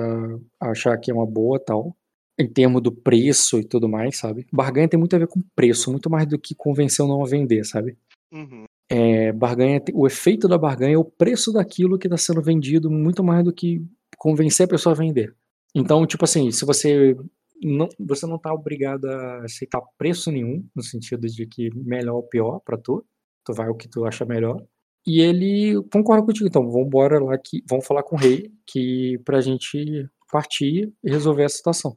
a 0.60 0.72
achar 0.72 0.98
que 0.98 1.12
é 1.12 1.14
uma 1.14 1.26
boa 1.26 1.60
tal. 1.60 1.96
Em 2.40 2.48
termos 2.48 2.82
do 2.82 2.92
preço 2.92 3.60
e 3.60 3.64
tudo 3.64 3.88
mais, 3.88 4.18
sabe? 4.18 4.48
Barganha 4.52 4.88
tem 4.88 5.00
muito 5.00 5.16
a 5.16 5.20
ver 5.20 5.28
com 5.28 5.44
preço, 5.56 5.92
muito 5.92 6.10
mais 6.10 6.26
do 6.26 6.40
que 6.40 6.56
convencer 6.56 7.04
ou 7.04 7.08
não 7.08 7.24
a 7.24 7.28
vender, 7.28 7.64
sabe? 7.64 7.96
Uhum. 8.32 8.66
É, 8.90 9.32
barganha, 9.32 9.80
o 9.94 10.08
efeito 10.08 10.48
da 10.48 10.58
barganha 10.58 10.96
é 10.96 10.98
o 10.98 11.06
preço 11.06 11.54
daquilo 11.54 11.98
que 12.00 12.08
está 12.08 12.18
sendo 12.18 12.42
vendido, 12.42 12.90
muito 12.90 13.24
mais 13.24 13.44
do 13.44 13.54
que 13.54 13.86
convencer 14.18 14.66
a 14.66 14.70
pessoa 14.70 14.94
a 14.94 14.98
vender. 14.98 15.36
Então, 15.76 16.08
tipo 16.08 16.26
assim, 16.26 16.50
se 16.50 16.66
você 16.66 17.16
não, 17.62 17.88
você 18.00 18.26
não 18.26 18.38
tá 18.38 18.54
obrigado 18.54 19.06
a 19.06 19.44
aceitar 19.44 19.82
preço 19.98 20.32
nenhum, 20.32 20.68
no 20.76 20.84
sentido 20.84 21.28
de 21.28 21.46
que 21.48 21.70
melhor 21.76 22.16
ou 22.16 22.24
pior 22.24 22.60
para 22.60 22.78
tu, 22.78 23.06
tu 23.46 23.54
vai 23.54 23.70
o 23.70 23.76
que 23.76 23.90
tu 23.90 24.06
acha 24.06 24.26
melhor. 24.26 24.66
E 25.06 25.20
ele 25.20 25.82
concorda 25.92 26.26
contigo, 26.26 26.48
então 26.48 26.64
vamos 26.70 26.88
embora 26.88 27.20
lá 27.20 27.38
que 27.38 27.62
vamos 27.70 27.86
falar 27.86 28.04
com 28.04 28.16
o 28.16 28.20
rei 28.20 28.52
que 28.66 29.20
pra 29.26 29.42
gente 29.42 30.10
partir 30.32 30.92
e 31.04 31.12
resolver 31.12 31.44
a 31.44 31.50
situação. 31.50 31.96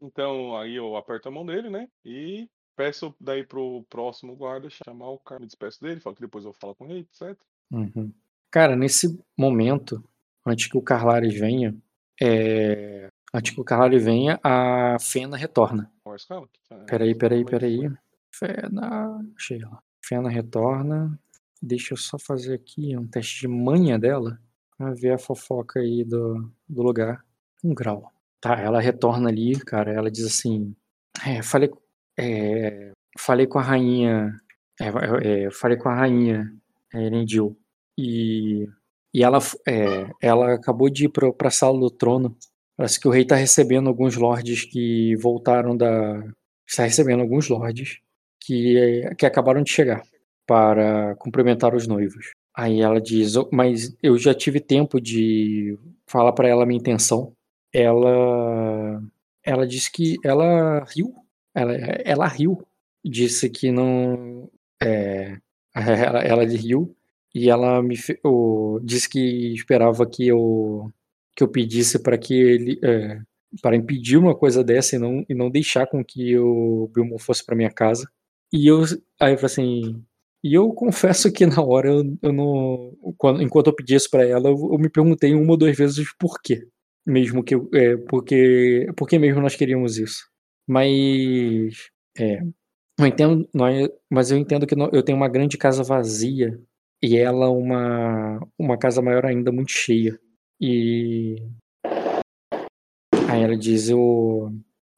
Então, 0.00 0.56
aí 0.56 0.76
eu 0.76 0.96
aperto 0.96 1.28
a 1.28 1.32
mão 1.32 1.44
dele, 1.44 1.68
né? 1.68 1.88
E 2.04 2.48
peço 2.76 3.14
daí 3.20 3.44
pro 3.44 3.84
próximo 3.88 4.34
guarda 4.34 4.68
chamar 4.70 5.10
o 5.10 5.18
cara, 5.18 5.40
me 5.40 5.46
despeço 5.46 5.80
dele, 5.80 6.00
falo 6.00 6.16
que 6.16 6.22
depois 6.22 6.44
eu 6.44 6.52
falo 6.52 6.74
com 6.74 6.86
ele, 6.86 7.00
etc. 7.00 7.38
Uhum. 7.70 8.12
Cara, 8.50 8.74
nesse 8.76 9.18
momento, 9.36 10.02
antes 10.46 10.68
que 10.68 10.76
o 10.76 10.82
Carlares 10.82 11.38
venha, 11.38 11.76
é... 12.20 13.08
antes 13.32 13.54
que 13.54 13.60
o 13.60 13.64
Carlares 13.64 14.04
venha, 14.04 14.38
a 14.42 14.96
Fena 15.00 15.36
retorna. 15.36 15.90
Ela. 16.06 16.48
É, 16.70 16.76
Peraí, 16.84 17.14
peraí, 17.14 17.40
é 17.40 17.44
peraí. 17.44 17.90
Fena. 18.34 19.20
Achei 19.36 19.62
ela. 19.62 19.82
Fena 20.04 20.28
retorna. 20.28 21.18
Deixa 21.60 21.94
eu 21.94 21.96
só 21.98 22.18
fazer 22.18 22.54
aqui 22.54 22.96
um 22.96 23.06
teste 23.06 23.40
de 23.40 23.48
manha 23.48 23.98
dela. 23.98 24.38
Pra 24.76 24.92
ver 24.92 25.12
a 25.12 25.18
fofoca 25.18 25.80
aí 25.80 26.04
do, 26.04 26.50
do 26.68 26.82
lugar. 26.82 27.24
Um 27.64 27.72
grau. 27.72 28.10
Tá, 28.40 28.58
ela 28.58 28.80
retorna 28.80 29.28
ali, 29.28 29.58
cara. 29.60 29.92
Ela 29.92 30.10
diz 30.10 30.26
assim. 30.26 30.74
É, 31.24 31.42
falei, 31.42 31.70
é, 32.18 32.90
falei 33.18 33.46
com 33.46 33.58
a 33.58 33.62
rainha. 33.62 34.36
É, 34.80 35.44
é, 35.46 35.50
falei 35.50 35.76
com 35.76 35.88
a 35.88 35.94
rainha 35.94 36.52
é, 36.92 37.06
Erendil. 37.06 37.56
E, 37.96 38.68
e 39.14 39.22
ela, 39.22 39.38
é, 39.68 40.10
ela 40.20 40.54
acabou 40.54 40.90
de 40.90 41.04
ir 41.04 41.08
pra, 41.10 41.32
pra 41.32 41.50
sala 41.50 41.78
do 41.78 41.90
trono. 41.90 42.36
Parece 42.76 42.98
que 42.98 43.08
o 43.08 43.10
rei 43.10 43.24
tá 43.24 43.36
recebendo 43.36 43.88
alguns 43.88 44.16
lords 44.16 44.64
que 44.64 45.14
voltaram 45.16 45.76
da. 45.76 46.22
Está 46.68 46.84
recebendo 46.84 47.20
alguns 47.20 47.48
lords 47.48 47.98
que, 48.40 49.02
que 49.18 49.26
acabaram 49.26 49.62
de 49.62 49.70
chegar 49.70 50.02
para 50.46 51.14
cumprimentar 51.16 51.74
os 51.74 51.86
noivos. 51.86 52.32
Aí 52.54 52.80
ela 52.80 53.00
diz, 53.00 53.36
"Oh, 53.36 53.48
mas 53.52 53.96
eu 54.02 54.16
já 54.18 54.34
tive 54.34 54.60
tempo 54.60 55.00
de 55.00 55.78
falar 56.06 56.32
para 56.32 56.48
ela 56.48 56.64
a 56.64 56.66
minha 56.66 56.78
intenção. 56.78 57.34
Ela, 57.72 59.02
ela 59.44 59.66
disse 59.66 59.90
que 59.90 60.16
ela 60.24 60.84
riu, 60.84 61.14
ela, 61.54 61.72
ela 62.04 62.26
riu, 62.26 62.62
disse 63.04 63.48
que 63.48 63.72
não, 63.72 64.50
é, 64.82 65.38
ela, 65.74 66.18
ela 66.20 66.44
riu 66.44 66.94
e 67.34 67.48
ela 67.48 67.82
me 67.82 67.96
disse 68.82 69.08
que 69.08 69.54
esperava 69.54 70.06
que 70.06 70.28
eu 70.28 70.92
que 71.36 71.42
eu 71.42 71.48
pedisse 71.48 72.02
para 72.02 72.18
que 72.18 72.34
ele 72.34 72.78
é, 72.82 73.18
para 73.62 73.76
impedir 73.76 74.16
uma 74.16 74.36
coisa 74.36 74.64
dessa 74.64 74.96
e 74.96 74.98
não 74.98 75.24
e 75.28 75.34
não 75.34 75.50
deixar 75.50 75.86
com 75.86 76.04
que 76.04 76.38
o 76.38 76.88
Bilmo 76.94 77.18
fosse 77.18 77.44
para 77.44 77.56
minha 77.56 77.70
casa. 77.70 78.08
E 78.52 78.66
eu 78.66 78.82
aí 79.20 79.32
eu 79.34 79.38
falei 79.38 79.46
assim, 79.46 80.04
e 80.44 80.54
eu 80.54 80.72
confesso 80.72 81.32
que 81.32 81.46
na 81.46 81.62
hora 81.62 81.88
eu, 81.88 82.18
eu 82.22 82.32
não. 82.32 82.96
Quando, 83.16 83.42
enquanto 83.42 83.68
eu 83.68 83.74
pedi 83.74 83.94
isso 83.94 84.10
pra 84.10 84.26
ela, 84.26 84.48
eu, 84.48 84.56
eu 84.72 84.78
me 84.78 84.90
perguntei 84.90 85.34
uma 85.34 85.52
ou 85.52 85.56
duas 85.56 85.76
vezes 85.76 86.06
por 86.18 86.40
quê. 86.42 86.66
Mesmo 87.06 87.44
que. 87.44 87.54
É, 87.74 87.96
porque, 88.08 88.86
por 88.96 89.08
que 89.08 89.18
mesmo 89.18 89.40
nós 89.40 89.56
queríamos 89.56 89.98
isso? 89.98 90.24
Mas. 90.66 91.90
É, 92.18 92.40
eu 92.98 93.06
entendo, 93.06 93.48
nós, 93.54 93.88
mas 94.10 94.30
eu 94.30 94.38
entendo 94.38 94.66
que 94.66 94.74
eu 94.74 95.02
tenho 95.02 95.16
uma 95.16 95.28
grande 95.28 95.56
casa 95.58 95.82
vazia 95.82 96.60
e 97.02 97.16
ela 97.16 97.50
uma, 97.50 98.40
uma 98.58 98.78
casa 98.78 99.02
maior 99.02 99.26
ainda 99.26 99.52
muito 99.52 99.72
cheia. 99.72 100.18
E. 100.64 101.38
Aí 103.28 103.42
ela 103.42 103.56
diz: 103.56 103.88
eu, 103.88 104.52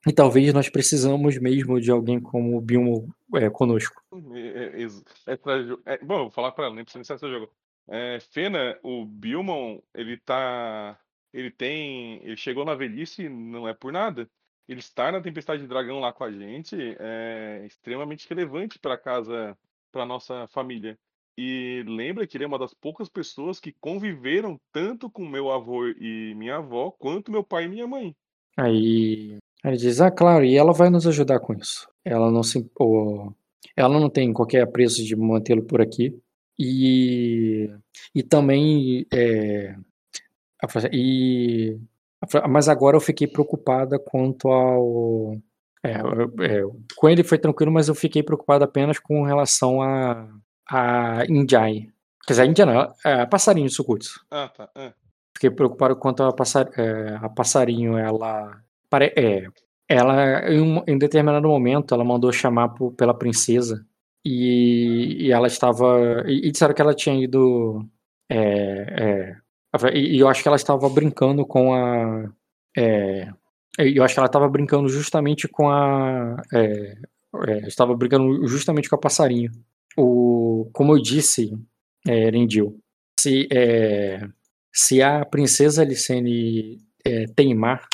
e 0.07 0.13
talvez 0.13 0.53
nós 0.53 0.69
precisamos 0.69 1.39
mesmo 1.39 1.81
de 1.81 1.91
alguém 1.91 2.21
como 2.21 2.59
o 2.59 2.61
Bilmo 2.61 3.15
é, 3.35 3.49
conosco. 3.49 4.03
É, 4.35 4.83
é, 4.83 5.33
é 5.33 5.95
é, 5.95 5.99
bom, 6.05 6.25
vou 6.25 6.31
falar 6.31 6.53
pra 6.53 6.67
ela, 6.67 6.75
nem 6.75 6.85
precisa 6.85 6.99
iniciar 6.99 7.17
seu 7.17 7.31
jogo. 7.31 7.51
É, 7.89 8.19
Fena, 8.21 8.79
o 8.83 9.07
Bilmon, 9.07 9.81
ele 9.95 10.19
tá. 10.19 11.01
Ele 11.33 11.51
tem. 11.51 12.23
Ele 12.23 12.37
chegou 12.37 12.67
na 12.67 12.75
velhice, 12.75 13.27
não 13.27 13.67
é 13.67 13.73
por 13.73 13.91
nada. 13.91 14.29
Ele 14.69 14.81
estar 14.81 15.13
na 15.13 15.23
Tempestade 15.23 15.63
de 15.63 15.69
Dragão 15.69 15.99
lá 15.99 16.13
com 16.13 16.25
a 16.25 16.31
gente 16.31 16.77
é 16.99 17.63
extremamente 17.67 18.29
relevante 18.29 18.79
pra 18.79 18.99
casa, 18.99 19.57
pra 19.91 20.05
nossa 20.05 20.47
família. 20.49 20.99
E 21.37 21.85
lembra 21.87 22.27
que 22.27 22.37
ele 22.37 22.45
é 22.45 22.47
uma 22.47 22.59
das 22.59 22.73
poucas 22.73 23.09
pessoas 23.09 23.59
que 23.59 23.75
conviveram 23.81 24.59
tanto 24.73 25.11
com 25.11 25.27
meu 25.27 25.51
avô 25.51 25.87
e 25.89 26.35
minha 26.37 26.57
avó, 26.57 26.93
quanto 26.93 27.33
meu 27.33 27.43
pai 27.43 27.65
e 27.65 27.69
minha 27.69 27.87
mãe. 27.87 28.15
Aí 28.57 29.39
ele 29.65 29.77
diz, 29.77 30.01
ah, 30.01 30.11
claro, 30.11 30.45
e 30.45 30.57
ela 30.57 30.73
vai 30.73 30.91
nos 30.91 31.07
ajudar 31.07 31.41
com 31.41 31.55
isso. 31.55 31.89
Ela 32.05 32.31
não 32.31 32.43
se, 32.43 32.71
ou, 32.77 33.35
ela 33.77 33.99
não 33.99 34.09
tem 34.09 34.33
qualquer 34.33 34.63
apreço 34.63 35.05
de 35.05 35.17
mantê-lo 35.17 35.65
por 35.65 35.81
aqui. 35.81 36.17
E, 36.57 37.69
e 38.15 38.23
também, 38.23 39.05
é, 39.13 39.75
e, 40.93 41.77
mas 42.49 42.69
agora 42.69 42.97
eu 42.97 43.01
fiquei 43.01 43.27
preocupada 43.27 43.99
quanto 43.99 44.49
ao, 44.49 45.37
é, 45.83 45.93
é, 45.93 46.63
com 46.97 47.09
ele 47.09 47.25
foi 47.25 47.39
tranquilo, 47.39 47.73
mas 47.73 47.89
eu 47.89 47.95
fiquei 47.95 48.23
preocupada 48.23 48.65
apenas 48.65 48.99
com 48.99 49.23
relação 49.23 49.83
a, 49.83 50.29
a 50.69 51.25
Indiai. 51.29 51.89
Quer 52.27 52.33
dizer, 52.35 52.43
a 52.43 52.47
Índia 52.47 52.67
não, 52.67 52.93
a 53.05 53.27
passarinho 53.27 53.67
de 53.69 53.75
Sukutsu. 53.75 54.21
Ah, 54.31 54.49
tá. 54.49 54.69
ah. 54.75 54.93
Fiquei 55.37 55.51
preocupado 55.51 55.97
quanto 55.97 56.23
a, 56.23 56.33
passar, 56.33 56.69
é, 56.79 57.17
a 57.21 57.29
passarinho, 57.29 57.99
ela. 57.99 58.61
pare- 58.89 59.13
É, 59.17 59.47
ela, 59.89 60.49
em 60.51 60.61
um, 60.61 60.83
em 60.87 60.97
determinado 60.97 61.47
momento, 61.49 61.93
ela 61.95 62.05
mandou 62.05 62.33
chamar 62.33 62.69
po- 62.71 62.93
pela 62.93 63.13
princesa 63.13 63.85
e, 64.25 65.17
e 65.27 65.33
ela 65.33 65.47
estava. 65.47 66.23
E, 66.27 66.49
e 66.49 66.51
disseram 66.51 66.73
que 66.75 66.81
ela 66.81 66.95
tinha 66.95 67.15
ido. 67.23 67.85
É, 68.31 69.37
é, 69.85 69.93
e, 69.93 70.17
e 70.17 70.21
eu 70.21 70.29
acho 70.29 70.41
que 70.43 70.49
ela 70.49 70.57
estava 70.57 70.89
brincando 70.89 71.45
com 71.45 71.75
a. 71.75 72.31
É, 72.77 73.29
eu 73.79 74.03
acho 74.05 74.15
que 74.15 74.21
ela 74.21 74.27
estava 74.29 74.49
brincando 74.49 74.89
justamente 74.89 75.47
com 75.49 75.69
a. 75.69 76.41
É, 76.55 76.97
é, 77.49 77.59
estava 77.67 77.95
brincando 77.95 78.47
justamente 78.47 78.89
com 78.89 78.97
a 78.97 79.01
passarinho. 79.01 79.51
O, 79.97 80.69
como 80.73 80.97
eu 80.97 81.03
disse, 81.03 81.53
é, 82.07 82.27
Erendil, 82.27 82.79
se. 83.19 83.49
É, 83.53 84.27
se 84.77 85.01
a 85.01 85.25
princesa 85.25 85.83
Alicene 85.83 86.79
é, 87.07 87.27
teimar 87.27 87.87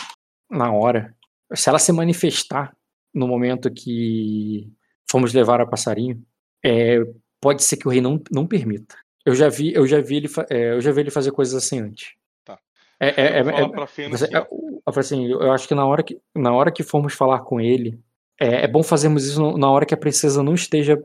na 0.51 0.73
hora, 0.73 1.15
se 1.55 1.69
ela 1.69 1.79
se 1.79 1.93
manifestar 1.93 2.75
no 3.13 3.29
momento 3.29 3.71
que 3.71 4.73
fomos 5.11 5.35
levar 5.35 5.61
a 5.61 5.67
passarinho, 5.67 6.23
é, 6.65 7.01
pode 7.39 7.63
ser 7.63 7.77
que 7.77 7.87
o 7.87 7.91
rei 7.91 8.01
não, 8.01 8.19
não 8.33 8.47
permita. 8.47 8.97
Eu 9.27 9.35
já 9.35 9.51
vi, 9.51 9.75
eu 9.75 9.87
já 9.87 10.01
vi 10.01 10.17
ele, 10.17 10.29
é, 10.49 10.73
eu 10.73 10.81
já 10.81 10.91
vi 10.91 11.01
ele 11.03 11.11
fazer 11.11 11.33
coisas 11.33 11.55
assim 11.55 11.81
antes. 11.81 12.13
Tá. 12.47 12.59
É, 12.99 13.09
é, 13.09 13.39
é, 13.41 13.43
vou 13.43 13.53
falar 13.53 13.67
é- 13.67 13.69
pra 13.69 13.87
Fena 13.87 14.17
você- 14.17 14.25
assim, 14.25 14.35
é, 14.37 14.39
eu 14.39 14.83
assim, 14.87 15.27
eu 15.31 15.53
acho 15.53 15.69
que 15.69 15.75
na 15.75 15.87
hora 15.87 16.03
que, 16.03 16.19
na 16.35 16.53
hora 16.55 16.73
que 16.73 16.83
formos 16.83 17.13
falar 17.13 17.41
com 17.41 17.61
ele, 17.61 18.01
é, 18.41 18.65
é 18.65 18.67
bom 18.67 18.83
fazermos 18.83 19.27
isso 19.27 19.59
na 19.59 19.71
hora 19.71 19.85
que 19.85 19.93
a 19.93 19.99
princesa 19.99 20.43
não 20.43 20.55
esteja 20.55 20.99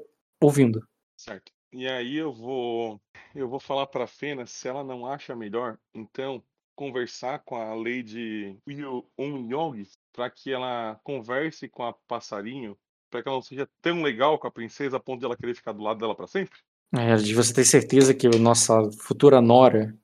ouvindo. 0.46 0.86
Certo. 1.18 1.52
E 1.72 1.88
aí 1.88 2.16
eu 2.16 2.32
vou 2.32 3.02
eu 3.34 3.50
vou 3.50 3.60
falar 3.60 3.88
pra 3.88 4.08
Fena 4.08 4.46
se 4.46 4.68
ela 4.68 4.84
não 4.84 5.06
acha 5.06 5.36
melhor, 5.36 5.78
então 5.94 6.42
conversar 6.76 7.40
com 7.40 7.56
a 7.56 7.74
Lady 7.74 8.58
Unyong 9.18 9.84
para 10.14 10.30
que 10.30 10.52
ela 10.52 11.00
converse 11.04 11.68
com 11.70 11.84
a 11.84 11.94
passarinho, 12.08 12.78
para 13.10 13.24
que 13.24 13.30
ela 13.30 13.38
não 13.38 13.42
seja 13.42 13.68
tão 13.82 14.02
legal 14.02 14.38
com 14.38 14.48
a 14.48 14.52
princesa 14.52 14.98
a 14.98 15.00
ponto 15.00 15.20
de 15.20 15.26
ela 15.26 15.38
querer 15.38 15.56
ficar 15.56 15.72
do 15.72 15.84
lado 15.84 16.00
dela 16.00 16.16
pra 16.16 16.28
sempre. 16.28 16.60
É, 16.94 17.16
de 17.16 17.34
você 17.34 17.54
ter 17.54 17.66
certeza 17.66 18.14
que 18.14 18.28
a 18.28 18.40
nossa 18.40 18.90
futura 18.92 19.42
nora 19.42 19.98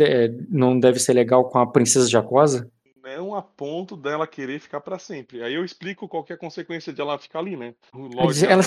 é, 0.00 0.28
não 0.48 0.78
deve 0.78 0.98
ser 0.98 1.14
legal 1.14 1.48
com 1.48 1.58
a 1.58 1.66
princesa 1.66 2.08
Jacosa? 2.08 2.70
Não 3.02 3.34
a 3.34 3.42
ponto 3.42 3.96
dela 3.96 4.26
querer 4.26 4.60
ficar 4.60 4.80
pra 4.80 4.98
sempre. 4.98 5.42
Aí 5.42 5.54
eu 5.54 5.64
explico 5.64 6.08
qual 6.08 6.24
é 6.28 6.32
a 6.32 6.38
consequência 6.38 6.92
de 6.92 7.00
ela 7.00 7.18
ficar 7.18 7.40
ali, 7.40 7.56
né? 7.56 7.74
O 7.92 8.06
Lord 8.06 8.32
dizer, 8.32 8.50
ela-. 8.50 8.62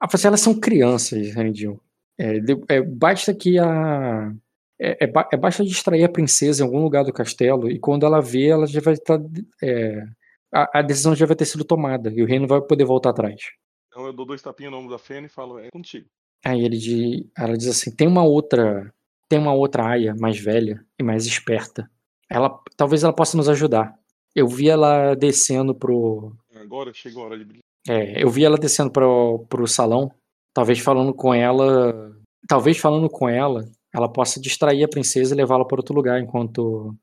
Ah, 0.00 0.08
assim, 0.12 0.26
elas 0.26 0.40
são 0.40 0.58
crianças, 0.58 1.34
Rendil. 1.34 1.80
É, 2.18 2.38
é, 2.68 2.82
basta 2.82 3.34
que 3.34 3.58
a. 3.58 4.32
É, 4.78 5.04
é 5.04 5.12
é 5.32 5.36
basta 5.36 5.64
distrair 5.64 6.04
a 6.04 6.08
princesa 6.08 6.62
em 6.62 6.66
algum 6.66 6.82
lugar 6.82 7.04
do 7.04 7.12
castelo 7.12 7.70
e 7.70 7.78
quando 7.78 8.04
ela 8.04 8.20
vê, 8.20 8.48
ela 8.48 8.66
já 8.66 8.80
vai 8.80 8.94
estar. 8.94 9.20
é, 9.62 10.04
a, 10.52 10.78
a 10.78 10.82
decisão 10.82 11.14
já 11.14 11.26
vai 11.26 11.36
ter 11.36 11.44
sido 11.46 11.64
tomada 11.64 12.12
e 12.12 12.22
o 12.22 12.26
rei 12.26 12.38
não 12.38 12.46
vai 12.46 12.60
poder 12.60 12.84
voltar 12.84 13.10
atrás. 13.10 13.40
Então 13.88 14.06
eu 14.06 14.12
dou 14.12 14.26
dois 14.26 14.42
tapinhos 14.42 14.72
no 14.72 14.78
ombro 14.78 14.90
da 14.90 14.98
Fena 14.98 15.26
e 15.26 15.30
falo, 15.30 15.58
é 15.58 15.68
contigo. 15.70 16.08
Aí 16.44 16.62
ele 16.62 16.76
de, 16.76 17.30
ela 17.36 17.56
diz 17.56 17.68
assim: 17.68 17.94
tem 17.94 18.06
uma 18.06 18.22
outra. 18.22 18.92
Tem 19.28 19.38
uma 19.38 19.54
outra 19.54 19.86
aia 19.88 20.14
mais 20.14 20.38
velha 20.38 20.84
e 20.98 21.02
mais 21.02 21.24
esperta. 21.24 21.90
Ela, 22.28 22.60
talvez 22.76 23.02
ela 23.02 23.12
possa 23.12 23.36
nos 23.36 23.48
ajudar. 23.48 23.98
Eu 24.34 24.46
vi 24.46 24.68
ela 24.68 25.14
descendo 25.14 25.74
pro. 25.74 26.36
Agora 26.54 26.92
chegou 26.92 27.22
a 27.22 27.26
hora 27.26 27.38
de 27.38 27.44
brilhar. 27.44 27.62
É, 27.88 28.22
eu 28.22 28.30
vi 28.30 28.44
ela 28.44 28.56
descendo 28.56 28.90
pro, 28.90 29.44
pro 29.48 29.66
salão, 29.66 30.10
talvez 30.52 30.78
falando 30.78 31.14
com 31.14 31.34
ela. 31.34 32.12
Talvez 32.48 32.78
falando 32.78 33.08
com 33.08 33.28
ela, 33.28 33.64
ela 33.94 34.10
possa 34.10 34.40
distrair 34.40 34.84
a 34.84 34.88
princesa 34.88 35.34
e 35.34 35.36
levá-la 35.36 35.66
para 35.66 35.78
outro 35.78 35.94
lugar 35.94 36.20
enquanto. 36.20 36.94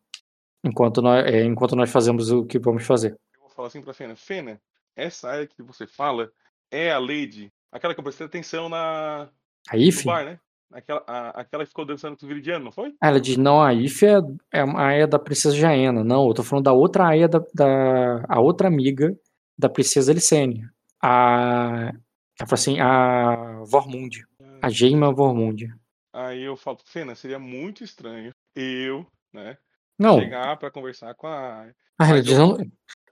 Enquanto 0.64 1.02
nós, 1.02 1.26
é, 1.26 1.44
enquanto 1.44 1.76
nós 1.76 1.90
fazemos 1.90 2.32
o 2.32 2.46
que 2.46 2.60
vamos 2.60 2.86
fazer. 2.86 3.18
Eu 3.34 3.42
vou 3.42 3.50
falar 3.50 3.68
assim 3.68 3.82
pra 3.82 3.96
Fena, 3.96 4.16
Fena, 4.16 4.62
essa 4.96 5.28
área 5.28 5.48
que 5.48 5.64
você 5.64 5.88
fala 5.88 6.32
é 6.70 6.92
a 6.92 7.00
Lady, 7.00 7.52
aquela 7.72 7.96
que 7.96 8.00
eu 8.00 8.04
prestei 8.04 8.28
atenção 8.28 8.70
na, 8.70 9.28
A? 9.70 9.78
No 9.78 10.04
bar, 10.06 10.26
né? 10.26 10.40
Aquela, 10.72 11.04
a, 11.06 11.42
aquela 11.42 11.64
que 11.64 11.70
ficou 11.70 11.86
dançando 11.86 12.16
com 12.16 12.26
o 12.26 12.30
Viridiano, 12.30 12.66
não 12.66 12.72
foi? 12.72 12.94
Ela 13.04 13.20
diz, 13.20 13.36
não, 13.38 13.62
a 13.62 13.74
Ife 13.74 14.06
é, 14.06 14.20
é 14.54 14.62
a 14.62 14.88
Aya 14.88 15.08
da 15.08 15.20
princesa 15.20 15.56
Jaena. 15.56 16.04
Não, 16.04 16.28
eu 16.28 16.34
tô 16.34 16.44
falando 16.44 16.66
da 16.66 16.74
outra 16.74 17.08
Aya 17.08 17.28
da, 17.28 17.40
da 17.54 18.24
a 18.30 18.40
outra 18.40 18.68
amiga 18.68 19.14
da 19.62 19.70
princesa 19.70 20.12
Licênia. 20.12 20.70
A, 21.02 21.94
assim, 22.52 22.80
a 22.80 23.62
Vormund. 23.64 24.26
A 24.62 24.70
Geima 24.70 25.14
Vormund. 25.14 25.72
Aí 26.14 26.42
eu 26.42 26.58
falo, 26.58 26.80
Fena, 26.86 27.16
seria 27.16 27.40
muito 27.40 27.84
estranho 27.84 28.32
eu, 28.56 29.06
né, 29.34 29.58
Não, 29.98 30.20
chegar 30.20 30.58
pra 30.58 30.72
conversar 30.72 31.14
com 31.16 31.28
a. 31.28 31.70
Ah, 31.98 32.10
ela 32.10 32.22
diz, 32.22 32.38
não, 32.38 32.58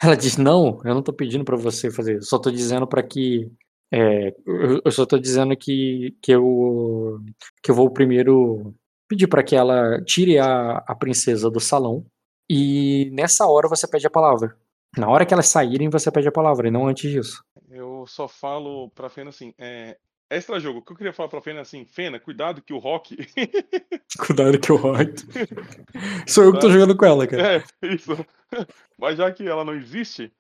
ela 0.02 0.18
diz, 0.18 0.38
não, 0.38 0.82
eu 0.84 0.94
não 0.94 1.02
tô 1.02 1.14
pedindo 1.14 1.46
pra 1.46 1.56
você 1.56 1.90
fazer, 1.90 2.18
eu 2.18 2.22
só 2.22 2.38
tô 2.38 2.52
dizendo 2.52 2.86
pra 2.86 3.02
que. 3.02 3.50
é, 3.92 4.36
eu, 4.46 4.82
eu 4.84 4.92
só 4.92 5.06
tô 5.06 5.18
dizendo 5.18 5.56
que, 5.56 6.18
que, 6.22 6.32
eu, 6.32 7.20
que 7.64 7.72
eu 7.72 7.76
vou 7.76 7.90
primeiro 7.90 8.76
pedir 9.08 9.28
pra 9.28 9.44
que 9.44 9.56
ela 9.56 10.04
tire 10.04 10.38
a, 10.38 10.84
a 10.86 10.96
princesa 10.96 11.50
do 11.50 11.60
salão 11.60 12.06
e 12.50 13.10
nessa 13.14 13.48
hora 13.48 13.70
você 13.70 13.88
pede 13.88 14.08
a 14.08 14.12
palavra. 14.12 14.58
Na 14.98 15.08
hora 15.10 15.26
que 15.26 15.34
elas 15.34 15.48
saírem, 15.48 15.90
você 15.90 16.12
pede 16.12 16.28
a 16.28 16.32
palavra, 16.32 16.68
e 16.68 16.72
não 16.72 16.88
antes 16.88 17.10
disso. 17.12 17.44
Eu 17.70 18.06
só 18.08 18.28
falo 18.28 18.90
pra 18.92 19.10
Fena 19.10 19.30
assim, 19.30 19.54
é. 19.58 19.98
Extra 20.32 20.60
jogo, 20.60 20.80
o 20.80 20.82
que 20.84 20.92
eu 20.92 20.96
queria 20.96 21.12
falar 21.14 21.28
pra 21.30 21.42
Fena 21.42 21.60
é 21.60 21.62
assim, 21.64 21.86
Fena, 21.86 22.20
cuidado 22.20 22.62
que 22.62 22.72
o 22.74 22.78
Rock. 22.78 23.18
Cuidado 24.20 24.60
que 24.60 24.72
eu 24.72 24.76
roto. 24.76 25.24
Sou 26.28 26.44
eu 26.44 26.54
que 26.54 26.60
tô 26.60 26.70
jogando 26.70 26.96
com 26.96 27.06
ela, 27.06 27.26
cara. 27.28 27.58
é, 27.58 27.88
isso. 27.88 28.12
Mas 28.98 29.18
já 29.18 29.32
que 29.32 29.48
ela 29.48 29.64
não 29.66 29.74
existe, 29.76 30.32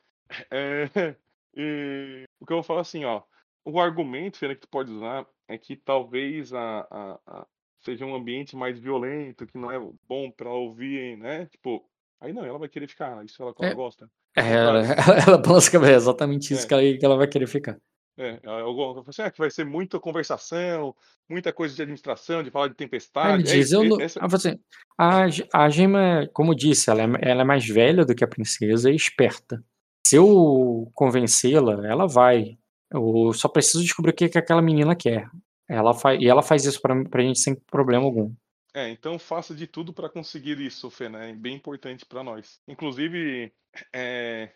é, 0.51 1.15
e 1.55 2.23
o 2.39 2.45
que 2.45 2.53
eu 2.53 2.57
vou 2.57 2.63
falar 2.63 2.81
assim, 2.81 3.03
ó. 3.05 3.21
O 3.65 3.79
argumento, 3.79 4.37
Fena, 4.37 4.53
que 4.55 4.61
tu 4.61 4.69
pode 4.69 4.91
usar 4.91 5.25
é 5.47 5.57
que 5.57 5.75
talvez 5.75 6.53
a, 6.53 6.87
a- 6.89 7.19
a- 7.27 7.47
seja 7.81 8.05
um 8.05 8.15
ambiente 8.15 8.55
mais 8.55 8.79
violento, 8.79 9.45
que 9.47 9.57
não 9.57 9.71
é 9.71 9.79
bom 10.07 10.29
pra 10.31 10.49
ouvir, 10.51 11.17
né? 11.17 11.45
Tipo, 11.47 11.83
aí 12.21 12.33
não, 12.33 12.45
ela 12.45 12.57
vai 12.59 12.69
querer 12.69 12.87
ficar, 12.87 13.23
isso 13.25 13.41
ela, 13.41 13.53
ela 13.59 13.71
É. 13.71 13.75
gosta. 13.75 14.09
É, 14.35 14.41
ela, 14.53 14.79
ela 15.27 15.37
balança 15.37 15.69
a 15.69 15.71
cabeça, 15.73 15.91
é 15.93 15.95
exatamente 15.95 16.53
isso 16.53 16.65
É. 16.65 16.67
que, 16.67 16.73
ela, 16.73 16.97
que 16.99 17.05
ela 17.05 17.17
vai 17.17 17.27
querer 17.27 17.47
ficar. 17.47 17.77
É, 18.17 18.37
eu 18.43 18.73
gosto. 18.73 19.09
Assim, 19.09 19.21
ah, 19.21 19.31
que 19.31 19.37
vai 19.39 19.49
ser 19.49 19.63
muita 19.65 19.97
conversação, 19.97 20.93
muita 21.29 21.53
coisa 21.53 21.73
de 21.73 21.81
administração, 21.81 22.43
de 22.43 22.51
falar 22.51 22.67
de 22.67 22.71
ele 22.71 22.77
tempestade. 22.77 23.43
É 23.43 23.45
diz, 23.45 23.67
isso, 23.67 23.75
eu 23.75 23.83
é- 23.83 23.87
não... 23.87 24.01
essa- 24.01 24.19
assim, 24.25 24.59
a, 24.97 25.23
a 25.53 25.69
Gema, 25.69 26.27
como 26.33 26.53
disse, 26.53 26.89
ela 26.89 27.01
é, 27.01 27.05
ela 27.21 27.41
é 27.43 27.45
mais 27.45 27.65
velha 27.65 28.03
do 28.03 28.13
que 28.13 28.23
a 28.23 28.27
princesa 28.27 28.91
e 28.91 28.95
esperta. 28.95 29.63
Se 30.05 30.17
eu 30.17 30.91
convencê-la, 30.93 31.87
ela 31.87 32.07
vai. 32.07 32.57
Eu 32.91 33.31
só 33.33 33.47
preciso 33.47 33.83
descobrir 33.83 34.11
o 34.11 34.15
que, 34.15 34.27
que 34.27 34.37
aquela 34.37 34.61
menina 34.61 34.95
quer. 34.95 35.29
Ela 35.69 35.93
faz, 35.93 36.19
e 36.21 36.27
ela 36.27 36.41
faz 36.41 36.65
isso 36.65 36.81
pra, 36.81 37.01
pra 37.05 37.21
gente 37.21 37.39
sem 37.39 37.55
problema 37.55 38.03
algum. 38.03 38.33
É, 38.73 38.89
então 38.89 39.17
faça 39.17 39.53
de 39.55 39.65
tudo 39.65 39.91
para 39.91 40.09
conseguir 40.09 40.59
isso, 40.59 40.89
Fê, 40.89 41.09
né? 41.09 41.31
É 41.31 41.33
bem 41.33 41.55
importante 41.55 42.05
para 42.05 42.23
nós. 42.23 42.59
Inclusive, 42.67 43.51
é, 43.93 44.51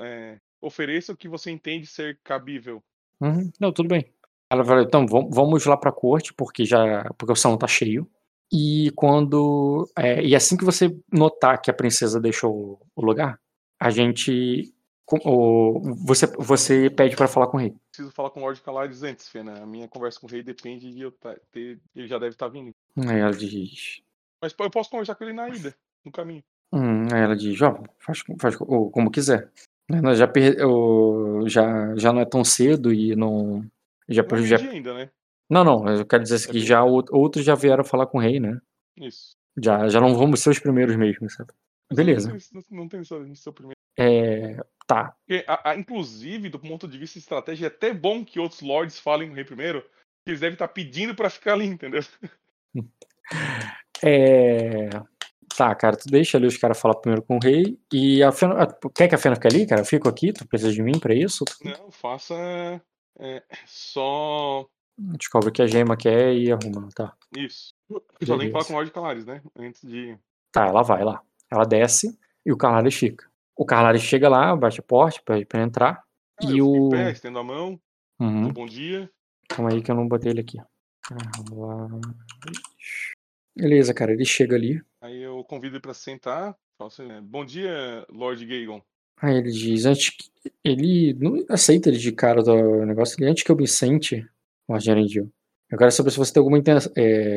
é, 0.00 0.38
ofereça 0.60 1.12
o 1.12 1.16
que 1.16 1.28
você 1.28 1.50
entende 1.50 1.86
ser 1.86 2.18
cabível. 2.24 2.82
Uhum, 3.20 3.50
Não, 3.60 3.72
tudo 3.72 3.88
bem. 3.88 4.12
Ela 4.50 4.82
então 4.82 5.06
vam- 5.06 5.28
vamos 5.30 5.64
lá 5.66 5.76
pra 5.76 5.92
corte, 5.92 6.32
porque 6.34 6.64
já. 6.64 7.04
Porque 7.16 7.32
o 7.32 7.36
salão 7.36 7.56
tá 7.56 7.66
cheio. 7.66 8.08
E 8.52 8.90
quando. 8.94 9.88
é, 9.96 10.22
e 10.22 10.34
assim 10.36 10.56
que 10.56 10.64
você 10.64 10.94
notar 11.12 11.60
que 11.62 11.70
a 11.70 11.74
princesa 11.74 12.20
deixou 12.20 12.80
o 12.94 13.04
lugar, 13.04 13.40
a 13.80 13.90
gente. 13.90 14.72
com- 15.06 15.18
o- 15.24 15.80
você, 16.06 16.26
você 16.38 16.88
pede 16.90 17.14
pra 17.16 17.28
falar 17.28 17.46
com 17.48 17.56
o 17.56 17.60
rei. 17.60 17.74
Preciso 17.90 18.10
falar 18.10 18.30
com 18.30 18.40
o 18.40 18.42
Lord 18.42 18.60
Calares 18.62 19.02
antes, 19.02 19.28
Fê, 19.28 19.42
né? 19.42 19.60
A 19.62 19.66
minha 19.66 19.86
conversa 19.86 20.18
com 20.18 20.26
o 20.26 20.30
rei 20.30 20.42
depende 20.42 20.90
de 20.92 21.00
eu 21.02 21.12
tá- 21.12 21.36
ter. 21.52 21.78
Ele 21.94 22.06
já 22.08 22.18
deve 22.18 22.32
estar 22.34 22.48
vindo. 22.48 22.74
Aí 22.96 23.18
ela 23.18 23.32
diz. 23.32 24.02
Mas 24.42 24.54
eu 24.58 24.70
posso 24.70 24.90
conversar 24.90 25.14
com 25.14 25.24
ele 25.24 25.32
na 25.32 25.48
ida, 25.48 25.74
no 26.04 26.12
caminho. 26.12 26.42
Hum, 26.72 27.06
aí 27.12 27.20
ela 27.22 27.36
diz, 27.36 27.60
ó, 27.62 27.82
faz, 27.98 28.22
faz 28.38 28.56
o- 28.60 28.90
como 28.90 29.10
quiser. 29.10 29.50
Né, 29.88 30.00
nós 30.00 30.18
já, 30.18 30.26
per- 30.26 30.64
o- 30.66 31.48
já, 31.48 31.94
já 31.96 32.12
não 32.12 32.20
é 32.20 32.24
tão 32.24 32.44
cedo 32.44 32.92
e 32.92 33.14
não. 33.14 33.64
Já, 34.08 34.22
Não 34.22 34.36
é 34.38 34.42
já, 34.42 34.56
ainda, 34.58 34.94
né? 34.94 35.10
não, 35.48 35.64
não, 35.64 35.88
eu 35.88 36.06
quero 36.06 36.22
dizer 36.22 36.36
assim 36.36 36.48
É 36.48 36.52
que 36.52 36.60
já 36.60 36.82
ou- 36.84 37.04
outros 37.10 37.44
já 37.44 37.54
vieram 37.54 37.84
falar 37.84 38.06
com 38.06 38.18
o 38.18 38.20
rei, 38.20 38.38
né? 38.40 38.60
Isso. 38.96 39.36
Já, 39.56 39.88
já 39.88 40.00
não 40.00 40.14
vamos 40.16 40.40
ser 40.40 40.50
os 40.50 40.58
primeiros 40.58 40.96
mesmo, 40.96 41.28
sabe? 41.30 41.52
Beleza. 41.92 42.30
Não 42.32 42.38
tem, 42.38 42.68
não, 42.70 42.88
tem 42.88 43.00
no 43.28 43.36
seu 43.36 43.52
primeiro. 43.52 43.74
É, 43.96 44.56
tá. 44.86 45.14
Porque, 45.26 45.44
a- 45.46 45.70
a- 45.70 45.76
inclusive, 45.76 46.48
do 46.48 46.58
ponto 46.58 46.88
de 46.88 46.98
vista 46.98 47.18
estratégico, 47.18 47.64
é 47.64 47.68
até 47.68 47.94
bom 47.94 48.24
que 48.24 48.40
outros 48.40 48.60
lords 48.62 48.98
falem 48.98 49.28
com 49.28 49.32
o 49.32 49.36
rei 49.36 49.44
primeiro, 49.44 49.82
que 49.82 50.30
eles 50.30 50.40
devem 50.40 50.54
estar 50.54 50.68
pedindo 50.68 51.14
pra 51.14 51.30
ficar 51.30 51.52
ali, 51.54 51.66
entendeu? 51.66 52.00
É, 54.02 54.90
tá, 55.56 55.74
cara, 55.74 55.96
tu 55.96 56.08
deixa 56.10 56.36
ali 56.36 56.46
os 56.46 56.56
caras 56.58 56.78
falar 56.78 56.96
primeiro 56.96 57.22
com 57.22 57.36
o 57.36 57.40
rei. 57.42 57.78
E 57.92 58.22
a 58.22 58.30
Fena. 58.32 58.66
Quer 58.94 59.08
que 59.08 59.14
a 59.14 59.18
Fena 59.18 59.34
fique 59.36 59.46
ali, 59.48 59.66
cara? 59.66 59.80
Eu 59.80 59.86
fico 59.86 60.08
aqui, 60.08 60.32
tu 60.32 60.46
precisa 60.46 60.72
de 60.72 60.82
mim 60.82 60.98
pra 60.98 61.14
isso? 61.14 61.44
Não, 61.64 61.90
faça 61.90 62.34
é, 63.18 63.42
só 63.66 64.66
descobre 64.96 65.48
o 65.48 65.52
que 65.52 65.62
a 65.62 65.66
gema 65.66 65.96
quer 65.96 66.34
e 66.34 66.52
arruma, 66.52 66.88
tá. 66.94 67.14
isso. 67.36 67.74
Eu 67.90 68.26
só 68.26 68.38
tenho 68.38 68.50
que 68.50 68.52
falar 68.52 68.64
com 68.64 68.72
o 68.72 68.76
Lord 68.76 68.90
Calares, 68.90 69.26
né? 69.26 69.42
Antes 69.58 69.82
de. 69.82 70.16
Tá, 70.52 70.66
ela 70.66 70.82
vai 70.82 71.04
lá. 71.04 71.20
Ela 71.50 71.64
desce 71.64 72.16
e 72.44 72.52
o 72.52 72.56
Carlares 72.56 72.94
fica. 72.94 73.28
O 73.56 73.64
Carlares 73.64 74.02
chega 74.02 74.28
lá, 74.28 74.54
bate 74.54 74.80
a 74.80 74.82
porta, 74.82 75.20
pede 75.24 75.44
pra 75.44 75.62
entrar. 75.62 76.02
Ah, 76.40 76.46
e 76.46 76.60
o. 76.62 76.90
pé, 76.90 77.10
estendo 77.10 77.38
a 77.38 77.44
mão, 77.44 77.80
Uhum. 78.20 78.52
bom 78.52 78.66
dia. 78.66 79.10
Calma 79.48 79.72
aí 79.72 79.82
que 79.82 79.90
eu 79.90 79.94
não 79.94 80.08
botei 80.08 80.30
ele 80.30 80.40
aqui. 80.40 80.58
Beleza, 83.56 83.94
cara, 83.94 84.12
ele 84.12 84.24
chega 84.24 84.56
ali. 84.56 84.82
Aí 85.00 85.22
eu 85.22 85.44
convido 85.44 85.76
ele 85.76 85.82
pra 85.82 85.94
sentar. 85.94 86.56
Assim, 86.80 87.06
né, 87.06 87.20
bom 87.22 87.44
dia, 87.44 88.04
Lord 88.10 88.44
Gagon. 88.44 88.82
Aí 89.18 89.36
ele 89.36 89.50
diz, 89.50 89.84
antes 89.84 90.10
que. 90.10 90.32
Ele 90.62 91.14
não 91.14 91.44
aceita 91.48 91.88
ele 91.88 91.98
de 91.98 92.12
cara 92.12 92.42
do 92.42 92.84
negócio. 92.84 93.16
Ele, 93.18 93.30
antes 93.30 93.42
que 93.42 93.50
eu 93.50 93.56
me 93.56 93.66
sente, 93.66 94.26
o 94.68 94.74
Argerendil. 94.74 95.32
Eu 95.70 95.78
quero 95.78 95.90
saber 95.90 96.10
se 96.10 96.18
você 96.18 96.32
tem 96.32 96.40
alguma 96.40 96.58
intenção. 96.58 96.92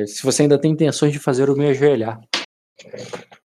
se 0.05 0.23
você 0.23 0.43
ainda 0.43 0.59
tem 0.59 0.71
intenções 0.71 1.13
de 1.13 1.19
fazer 1.19 1.47
eu 1.47 1.55
me 1.55 1.67
ajoelhar. 1.67 2.19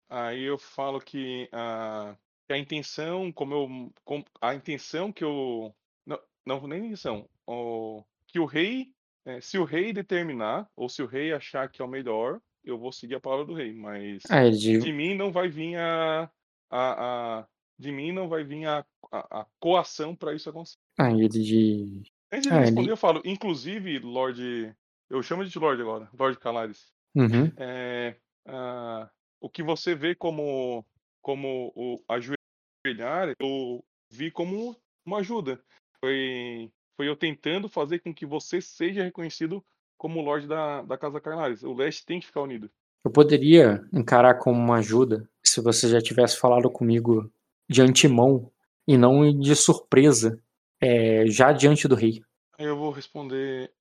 Aí 0.10 0.44
eu 0.44 0.58
falo 0.58 1.00
que 1.00 1.48
a, 1.52 2.16
que 2.48 2.54
a 2.54 2.58
intenção, 2.58 3.32
como 3.32 3.54
eu. 3.54 4.24
a 4.42 4.56
intenção 4.56 5.12
que 5.12 5.24
eu. 5.24 5.74
Não, 6.06 6.20
não 6.46 6.68
nem 6.68 6.86
intenção. 6.86 7.28
O, 7.48 8.04
que 8.28 8.40
o 8.40 8.46
rei. 8.46 8.94
É, 9.26 9.42
se 9.42 9.58
o 9.58 9.64
rei 9.64 9.92
determinar, 9.92 10.70
ou 10.76 10.88
se 10.88 11.02
o 11.02 11.08
rei 11.08 11.34
achar 11.34 11.70
que 11.70 11.82
é 11.82 11.86
o 11.86 11.88
melhor, 11.88 12.40
eu 12.64 12.78
vou 12.78 12.92
seguir 12.92 13.16
a 13.16 13.20
palavra 13.20 13.46
do 13.46 13.54
rei. 13.54 13.74
Mas 13.74 14.24
ele 14.30 14.52
diz. 14.58 14.84
de 14.84 14.92
mim 14.94 15.16
não 15.16 15.32
vai 15.32 15.48
vir 15.50 15.76
a. 15.78 16.30
a, 16.70 17.40
a 17.42 17.48
de 17.78 17.92
mim 17.92 18.12
não 18.14 18.30
vai 18.30 18.44
vir 18.44 18.66
a, 18.66 18.86
a, 19.12 19.42
a 19.42 19.46
coação 19.60 20.16
para 20.16 20.34
isso 20.34 20.50
acontecer. 20.50 20.78
Aí 20.98 21.14
ele 21.20 21.28
diz. 21.30 22.10
Antes 22.32 22.48
de 22.48 22.50
Ah, 22.50 22.56
ele 22.56 22.58
ele- 22.58 22.66
responder, 22.66 22.92
eu 22.92 22.98
falo, 22.98 23.22
inclusive, 23.26 24.00
Lord. 24.00 24.74
Eu 25.10 25.22
chamo 25.22 25.46
de 25.46 25.60
Lord 25.60 25.82
agora, 25.82 26.10
Lord 26.18 26.40
Calares. 26.40 26.92
Uhum. 27.16 27.52
é, 27.58 28.16
ah, 28.48 29.10
o 29.40 29.50
que 29.50 29.62
você 29.64 29.94
vê 29.96 30.16
como, 30.16 30.86
como 31.22 31.72
o 31.76 32.02
ajoelhar, 32.10 33.34
eu 33.40 33.84
vi 34.10 34.32
como 34.32 34.76
uma 35.06 35.20
ajuda. 35.20 35.62
Foi, 36.00 36.72
foi 36.96 37.08
eu 37.08 37.16
tentando 37.16 37.68
fazer 37.70 38.00
com 38.00 38.14
que 38.14 38.26
você 38.26 38.62
seja 38.62 39.04
reconhecido 39.04 39.64
como 39.98 40.22
Lorde 40.22 40.48
da, 40.48 40.82
da 40.82 40.98
Casa 40.98 41.20
Carnares. 41.22 41.64
O 41.64 41.74
leste 41.74 42.06
tem 42.06 42.20
que 42.20 42.26
ficar 42.28 42.42
unido. 42.42 42.70
Eu 43.04 43.12
poderia 43.12 43.86
encarar 43.94 44.36
como 44.36 44.60
uma 44.60 44.78
ajuda 44.78 45.30
se 45.44 45.62
você 45.62 45.88
já 45.88 46.02
tivesse 46.02 46.38
falado 46.40 46.70
comigo 46.70 47.32
de 47.70 47.82
antemão 47.82 48.52
e 48.88 48.98
não 48.98 49.32
de 49.40 49.56
surpresa, 49.56 50.40
é, 50.82 51.26
já 51.28 51.52
diante 51.52 51.88
do 51.88 51.96
rei. 51.96 52.22
Eu 52.58 52.76
vou 52.78 52.92
responder. 52.92 53.72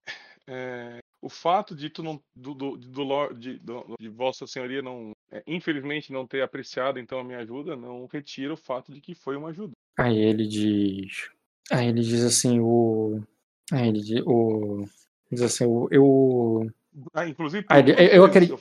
é, 0.47 0.99
o 1.23 1.29
fato 1.31 1.75
de 1.75 1.89
tu 1.89 2.03
não 2.03 2.21
do, 2.37 2.53
do, 2.55 2.77
do, 2.77 3.33
de, 3.35 3.59
do- 3.59 3.95
de 3.99 4.09
Vossa 4.11 4.47
Senhoria 4.47 4.83
não 4.83 5.13
é, 5.33 5.43
infelizmente 5.47 6.13
não 6.13 6.27
ter 6.27 6.43
apreciado 6.43 6.99
então 6.99 7.19
a 7.19 7.25
minha 7.25 7.39
ajuda 7.39 7.75
não 7.75 8.07
retira 8.13 8.53
o 8.53 8.57
fato 8.59 8.93
de 8.93 9.01
que 9.01 9.15
foi 9.15 9.37
uma 9.37 9.49
ajuda. 9.49 9.73
Aí 9.99 10.19
ele 10.19 10.47
diz. 10.47 11.31
Aí 11.71 11.89
ele 11.89 12.03
diz 12.03 12.23
assim, 12.25 12.61
o. 12.61 13.21
Aí 13.73 13.89
ele 13.89 14.01
diz, 14.01 14.23
o. 14.27 14.85
Diz 15.31 15.43
assim, 15.43 15.65
o, 15.67 15.89
eu. 15.91 16.71
Ah, 17.13 17.27
inclusive 17.29 17.65
por 17.65 17.75
eu- 17.91 17.97
eu 18.17 18.25
acredito- 18.25 18.61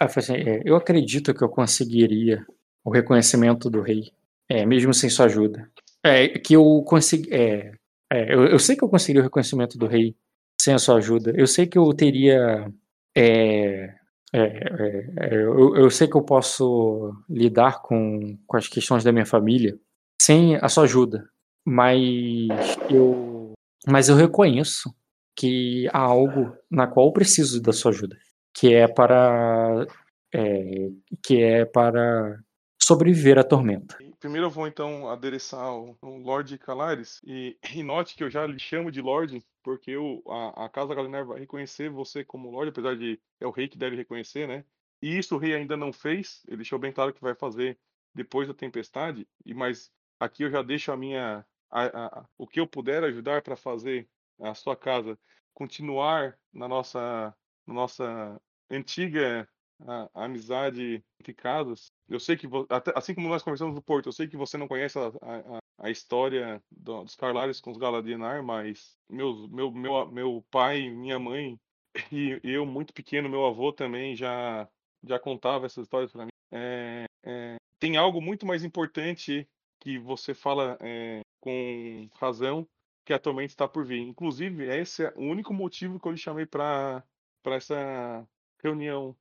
assim, 0.00 0.34
é, 0.34 0.62
eu 0.64 0.76
acredito 0.76 1.34
que 1.34 1.42
eu 1.42 1.48
conseguiria 1.48 2.46
o 2.84 2.90
reconhecimento 2.90 3.68
do 3.68 3.80
rei, 3.80 4.12
é, 4.48 4.64
mesmo 4.64 4.94
sem 4.94 5.10
sua 5.10 5.26
ajuda. 5.26 5.68
É, 6.04 6.28
que 6.28 6.54
eu 6.54 6.82
consegui. 6.86 7.32
É, 7.34 7.72
é, 8.12 8.32
eu, 8.34 8.46
eu 8.46 8.58
sei 8.58 8.76
que 8.76 8.84
eu 8.84 8.88
conseguiria 8.88 9.22
o 9.22 9.24
reconhecimento 9.24 9.76
do 9.76 9.86
rei 9.86 10.14
sem 10.60 10.72
a 10.74 10.78
sua 10.78 10.96
ajuda. 10.98 11.32
Eu 11.36 11.46
sei 11.46 11.66
que 11.66 11.76
eu 11.78 11.92
teria. 11.92 12.70
é, 13.16 13.94
é, 14.32 15.10
é, 15.18 15.34
eu, 15.34 15.74
eu 15.76 15.90
sei 15.90 16.06
que 16.06 16.16
eu 16.16 16.22
posso 16.22 17.12
lidar 17.28 17.80
com, 17.82 18.36
com 18.46 18.56
as 18.56 18.68
questões 18.68 19.02
da 19.02 19.10
minha 19.12 19.26
família 19.26 19.76
sem 20.20 20.56
a 20.56 20.68
sua 20.68 20.84
ajuda. 20.84 21.28
Mas 21.66 22.48
eu. 22.88 23.52
Mas 23.86 24.08
eu 24.08 24.14
reconheço 24.14 24.94
que 25.34 25.88
há 25.92 25.98
algo 25.98 26.56
na 26.70 26.86
qual 26.86 27.06
eu 27.06 27.12
preciso 27.12 27.60
da 27.60 27.72
sua 27.72 27.90
ajuda, 27.90 28.16
que 28.54 28.72
é 28.72 28.88
para 28.88 29.86
é, 30.32 30.88
que 31.22 31.42
é 31.42 31.64
para 31.64 32.38
sobreviver 32.80 33.38
à 33.38 33.44
tormenta. 33.44 33.98
Primeiro 34.20 34.46
eu 34.46 34.50
vou 34.50 34.66
então 34.66 35.08
adereçar 35.08 35.72
o, 35.72 35.96
o 36.00 36.18
Lorde 36.18 36.58
Calares 36.58 37.20
e, 37.24 37.56
e, 37.74 37.82
note 37.82 38.14
que 38.14 38.24
eu 38.24 38.30
já 38.30 38.46
lhe 38.46 38.58
chamo 38.58 38.90
de 38.90 39.00
Lorde 39.00 39.42
porque 39.62 39.90
eu, 39.90 40.22
a, 40.28 40.66
a 40.66 40.68
Casa 40.68 40.94
Galinar 40.94 41.26
vai 41.26 41.40
reconhecer 41.40 41.90
você 41.90 42.24
como 42.24 42.50
Lorde, 42.50 42.70
apesar 42.70 42.96
de 42.96 43.20
é 43.40 43.46
o 43.46 43.50
rei 43.50 43.68
que 43.68 43.76
deve 43.76 43.96
reconhecer, 43.96 44.46
né? 44.46 44.64
E 45.02 45.18
isso 45.18 45.34
o 45.34 45.38
rei 45.38 45.54
ainda 45.54 45.76
não 45.76 45.92
fez, 45.92 46.42
ele 46.46 46.58
deixou 46.58 46.78
bem 46.78 46.92
claro 46.92 47.12
que 47.12 47.20
vai 47.20 47.34
fazer 47.34 47.78
depois 48.14 48.48
da 48.48 48.54
tempestade, 48.54 49.28
e 49.44 49.52
mas 49.52 49.90
aqui 50.18 50.42
eu 50.42 50.50
já 50.50 50.62
deixo 50.62 50.90
a 50.90 50.96
minha 50.96 51.44
a, 51.70 52.06
a, 52.06 52.28
o 52.38 52.46
que 52.46 52.60
eu 52.60 52.66
puder 52.66 53.04
ajudar 53.04 53.42
para 53.42 53.56
fazer 53.56 54.08
a 54.40 54.54
sua 54.54 54.76
casa 54.76 55.18
continuar 55.54 56.38
na 56.52 56.68
nossa 56.68 57.34
na 57.66 57.74
nossa 57.74 58.40
antiga 58.70 59.48
a, 59.80 60.08
a 60.14 60.24
amizade 60.24 61.04
entre 61.20 61.34
casas. 61.34 61.92
Eu 62.08 62.20
sei 62.20 62.36
que, 62.36 62.46
até, 62.68 62.92
assim 62.96 63.14
como 63.14 63.28
nós 63.28 63.42
conversamos 63.42 63.74
no 63.74 63.82
Porto, 63.82 64.06
eu 64.06 64.12
sei 64.12 64.28
que 64.28 64.36
você 64.36 64.56
não 64.56 64.68
conhece 64.68 64.98
a, 64.98 65.08
a, 65.08 65.58
a 65.78 65.90
história 65.90 66.62
do, 66.70 67.02
dos 67.02 67.14
Carlares 67.14 67.60
com 67.60 67.70
os 67.70 67.78
Galadinar, 67.78 68.42
mas 68.42 68.96
meus, 69.08 69.48
meu, 69.50 69.70
meu, 69.70 70.10
meu 70.10 70.46
pai, 70.50 70.88
minha 70.88 71.18
mãe 71.18 71.58
e 72.12 72.40
eu, 72.44 72.64
muito 72.64 72.92
pequeno, 72.92 73.28
meu 73.28 73.44
avô 73.44 73.72
também 73.72 74.14
já, 74.14 74.68
já 75.02 75.18
contava 75.18 75.66
essas 75.66 75.84
histórias 75.84 76.12
para 76.12 76.24
mim. 76.24 76.30
É, 76.52 77.04
é, 77.24 77.56
tem 77.78 77.96
algo 77.96 78.20
muito 78.20 78.46
mais 78.46 78.64
importante 78.64 79.48
que 79.80 79.98
você 79.98 80.32
fala 80.32 80.78
é, 80.80 81.20
com 81.46 82.08
razão, 82.14 82.66
que 83.04 83.12
a 83.12 83.18
tormenta 83.20 83.52
está 83.52 83.68
por 83.68 83.84
vir. 83.84 84.00
Inclusive, 84.00 84.64
esse 84.64 85.04
é 85.04 85.12
o 85.14 85.22
único 85.22 85.54
motivo 85.54 86.00
que 86.00 86.08
eu 86.08 86.12
lhe 86.12 86.18
chamei 86.18 86.44
para 86.44 87.04
essa 87.44 88.26
reunião 88.60 89.16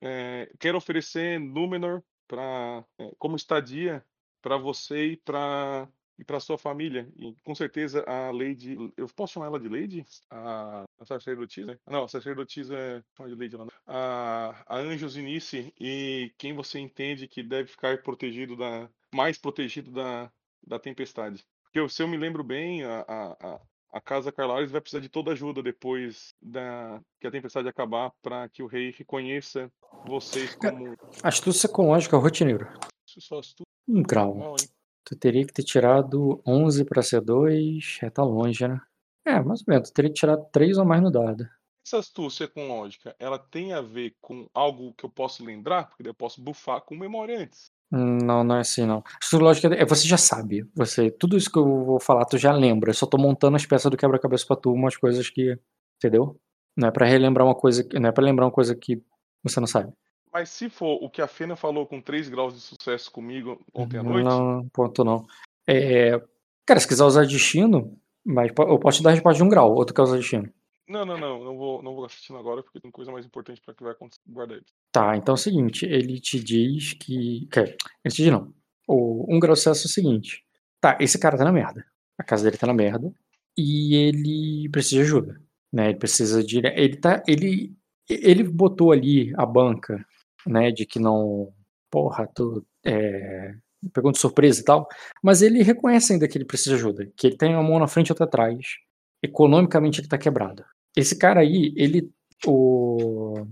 é, 0.00 0.52
quero 0.58 0.76
oferecer 0.76 1.38
Númenor 1.38 2.02
para 2.26 2.84
é, 2.98 3.12
como 3.18 3.36
estadia 3.36 4.04
para 4.42 4.56
você 4.56 5.12
e 5.12 5.16
para 5.16 5.88
e 6.16 6.24
para 6.24 6.38
sua 6.38 6.58
família. 6.58 7.08
E 7.16 7.34
com 7.44 7.54
certeza 7.54 8.04
a 8.06 8.30
Lady, 8.30 8.76
eu 8.96 9.08
posso 9.08 9.34
chamar 9.34 9.46
ela 9.46 9.58
de 9.58 9.68
Lady? 9.68 10.04
A, 10.30 10.84
a 11.00 11.04
sacerdotisa? 11.04 11.72
Né? 11.72 11.78
Não, 11.86 12.04
a 12.04 12.08
sacerdotisa 12.08 12.76
é 12.76 13.02
de 13.26 13.34
Lady 13.34 13.56
lá. 13.56 13.66
A, 13.86 14.64
a 14.66 14.78
Anjos 14.78 15.16
Inice 15.16 15.72
e 15.80 16.32
quem 16.38 16.52
você 16.52 16.78
entende 16.78 17.26
que 17.26 17.42
deve 17.42 17.68
ficar 17.68 18.02
protegido 18.02 18.56
da 18.56 18.88
mais 19.12 19.38
protegido 19.38 19.90
da, 19.90 20.30
da 20.66 20.78
tempestade. 20.78 21.44
Porque 21.64 21.88
se 21.88 22.02
eu 22.02 22.08
me 22.08 22.16
lembro 22.16 22.44
bem, 22.44 22.84
a, 22.84 23.04
a, 23.08 23.60
a 23.94 24.00
casa 24.00 24.32
Carlares 24.32 24.70
vai 24.70 24.80
precisar 24.80 25.00
de 25.00 25.08
toda 25.08 25.32
ajuda 25.32 25.62
depois 25.62 26.34
da 26.42 27.00
que 27.20 27.26
a 27.26 27.30
tempestade 27.30 27.68
acabar 27.68 28.12
para 28.22 28.48
que 28.48 28.62
o 28.62 28.66
rei 28.66 28.92
reconheça 28.96 29.70
vocês 30.06 30.54
como. 30.56 30.96
Astúcia 31.22 31.68
com 31.68 31.86
lógica 31.86 32.16
rotineiro. 32.16 32.68
Só 33.06 33.38
astúcia. 33.38 33.64
Um 33.86 34.02
grau. 34.02 34.34
Mal, 34.34 34.56
tu 35.04 35.14
teria 35.16 35.46
que 35.46 35.52
ter 35.52 35.62
tirado 35.62 36.42
11 36.46 36.84
para 36.84 37.02
ser 37.02 37.20
2. 37.20 38.00
É, 38.02 38.10
tá 38.10 38.24
longe, 38.24 38.66
né? 38.66 38.80
É, 39.24 39.40
mais 39.40 39.60
ou 39.60 39.66
menos. 39.68 39.90
Tu 39.90 39.94
teria 39.94 40.10
que 40.10 40.18
tirar 40.18 40.36
3 40.36 40.78
ou 40.78 40.84
mais 40.84 41.00
no 41.00 41.10
dado. 41.10 41.48
Essa 41.86 41.98
astúcia 41.98 42.48
com 42.48 42.66
lógica, 42.66 43.14
ela 43.18 43.38
tem 43.38 43.74
a 43.74 43.82
ver 43.82 44.16
com 44.20 44.48
algo 44.54 44.94
que 44.94 45.04
eu 45.04 45.10
posso 45.10 45.44
lembrar? 45.44 45.90
Porque 45.90 46.08
eu 46.08 46.14
posso 46.14 46.40
bufar 46.40 46.80
com 46.80 46.96
memória 46.96 47.38
antes. 47.38 47.70
Não, 47.90 48.42
não 48.42 48.56
é 48.56 48.60
assim 48.60 48.84
não. 48.84 49.04
Astrológica 49.22 49.68
é 49.74 49.84
você 49.84 50.06
já 50.06 50.16
sabe. 50.16 50.66
Você, 50.74 51.10
tudo 51.10 51.36
isso 51.36 51.50
que 51.50 51.58
eu 51.58 51.84
vou 51.84 52.00
falar, 52.00 52.24
tu 52.24 52.36
já 52.36 52.52
lembra. 52.52 52.90
Eu 52.90 52.94
só 52.94 53.06
tô 53.06 53.16
montando 53.16 53.56
as 53.56 53.66
peças 53.66 53.90
do 53.90 53.96
quebra-cabeça 53.96 54.44
pra 54.46 54.56
tu, 54.56 54.72
umas 54.72 54.96
coisas 54.96 55.30
que, 55.30 55.58
entendeu? 55.96 56.38
Não 56.76 56.88
é 56.88 56.90
para 56.90 57.06
relembrar 57.06 57.46
uma 57.46 57.54
coisa, 57.54 57.86
não 57.94 58.08
é 58.08 58.12
para 58.12 58.24
lembrar 58.24 58.46
uma 58.46 58.52
coisa 58.52 58.74
que 58.74 59.00
você 59.42 59.60
não 59.60 59.66
sabe. 59.66 59.92
Mas 60.32 60.48
se 60.48 60.68
for 60.68 60.98
o 61.00 61.08
que 61.08 61.22
a 61.22 61.28
Fena 61.28 61.54
falou 61.54 61.86
com 61.86 62.00
3 62.00 62.28
graus 62.28 62.54
de 62.54 62.60
sucesso 62.60 63.12
comigo 63.12 63.60
ontem 63.72 63.98
à 63.98 64.02
noite. 64.02 64.24
Não, 64.24 64.68
ponto 64.72 65.04
não. 65.04 65.24
É, 65.64 66.20
cara, 66.66 66.80
se 66.80 66.88
quiser 66.88 67.04
usar 67.04 67.24
destino, 67.24 67.96
mas 68.24 68.50
eu 68.58 68.78
posso 68.80 68.98
te 68.98 69.04
dar 69.04 69.10
a 69.10 69.12
resposta 69.12 69.36
de 69.36 69.44
um 69.44 69.48
grau, 69.48 69.72
outro 69.72 69.94
quer 69.94 70.02
usar 70.02 70.16
destino. 70.16 70.52
Não, 70.88 71.04
não, 71.04 71.18
não. 71.18 71.44
Não 71.44 71.56
vou, 71.56 71.82
não 71.82 71.94
vou 71.94 72.04
assistindo 72.04 72.38
agora 72.38 72.62
porque 72.62 72.80
tem 72.80 72.90
coisa 72.90 73.10
mais 73.10 73.24
importante 73.24 73.60
para 73.60 73.74
que 73.74 73.82
vai 73.82 73.92
acontecer. 73.92 74.20
Guarda 74.26 74.54
ele. 74.54 74.66
Tá, 74.92 75.16
então 75.16 75.32
é 75.32 75.36
o 75.36 75.38
seguinte, 75.38 75.86
ele 75.86 76.20
te 76.20 76.38
diz 76.38 76.92
que. 76.94 77.46
Quer, 77.50 77.76
ele 78.04 78.14
te 78.14 78.22
diz 78.22 78.32
não. 78.32 78.52
O, 78.86 79.34
um 79.34 79.40
grau 79.40 79.54
é 79.54 79.70
o 79.70 79.74
seguinte. 79.74 80.44
Tá, 80.80 80.98
esse 81.00 81.18
cara 81.18 81.38
tá 81.38 81.44
na 81.44 81.52
merda. 81.52 81.84
A 82.18 82.22
casa 82.22 82.44
dele 82.44 82.58
tá 82.58 82.66
na 82.66 82.74
merda. 82.74 83.12
E 83.56 83.94
ele 83.94 84.68
precisa 84.70 84.96
de 84.96 85.02
ajuda. 85.02 85.40
Né? 85.72 85.90
Ele 85.90 85.98
precisa 85.98 86.44
de. 86.44 86.58
Ele 86.58 86.96
tá. 86.96 87.22
Ele. 87.26 87.74
Ele 88.08 88.44
botou 88.44 88.92
ali 88.92 89.32
a 89.36 89.46
banca, 89.46 90.04
né? 90.46 90.70
De 90.70 90.84
que 90.84 90.98
não. 90.98 91.52
Porra, 91.90 92.28
tu. 92.34 92.64
É, 92.84 93.54
pegou 93.92 94.12
de 94.12 94.18
surpresa 94.18 94.60
e 94.60 94.64
tal. 94.64 94.86
Mas 95.22 95.42
ele 95.42 95.62
reconhece 95.62 96.12
ainda 96.12 96.28
que 96.28 96.36
ele 96.36 96.44
precisa 96.44 96.70
de 96.70 96.76
ajuda. 96.76 97.10
Que 97.16 97.28
ele 97.28 97.36
tem 97.36 97.54
uma 97.54 97.62
mão 97.62 97.78
na 97.78 97.88
frente 97.88 98.08
e 98.08 98.12
outra 98.12 98.26
atrás. 98.26 98.76
Economicamente 99.22 100.00
ele 100.00 100.08
tá 100.08 100.18
quebrado. 100.18 100.64
Esse 100.96 101.18
cara 101.18 101.40
aí, 101.40 101.72
ele. 101.76 102.10
O, 102.46 103.46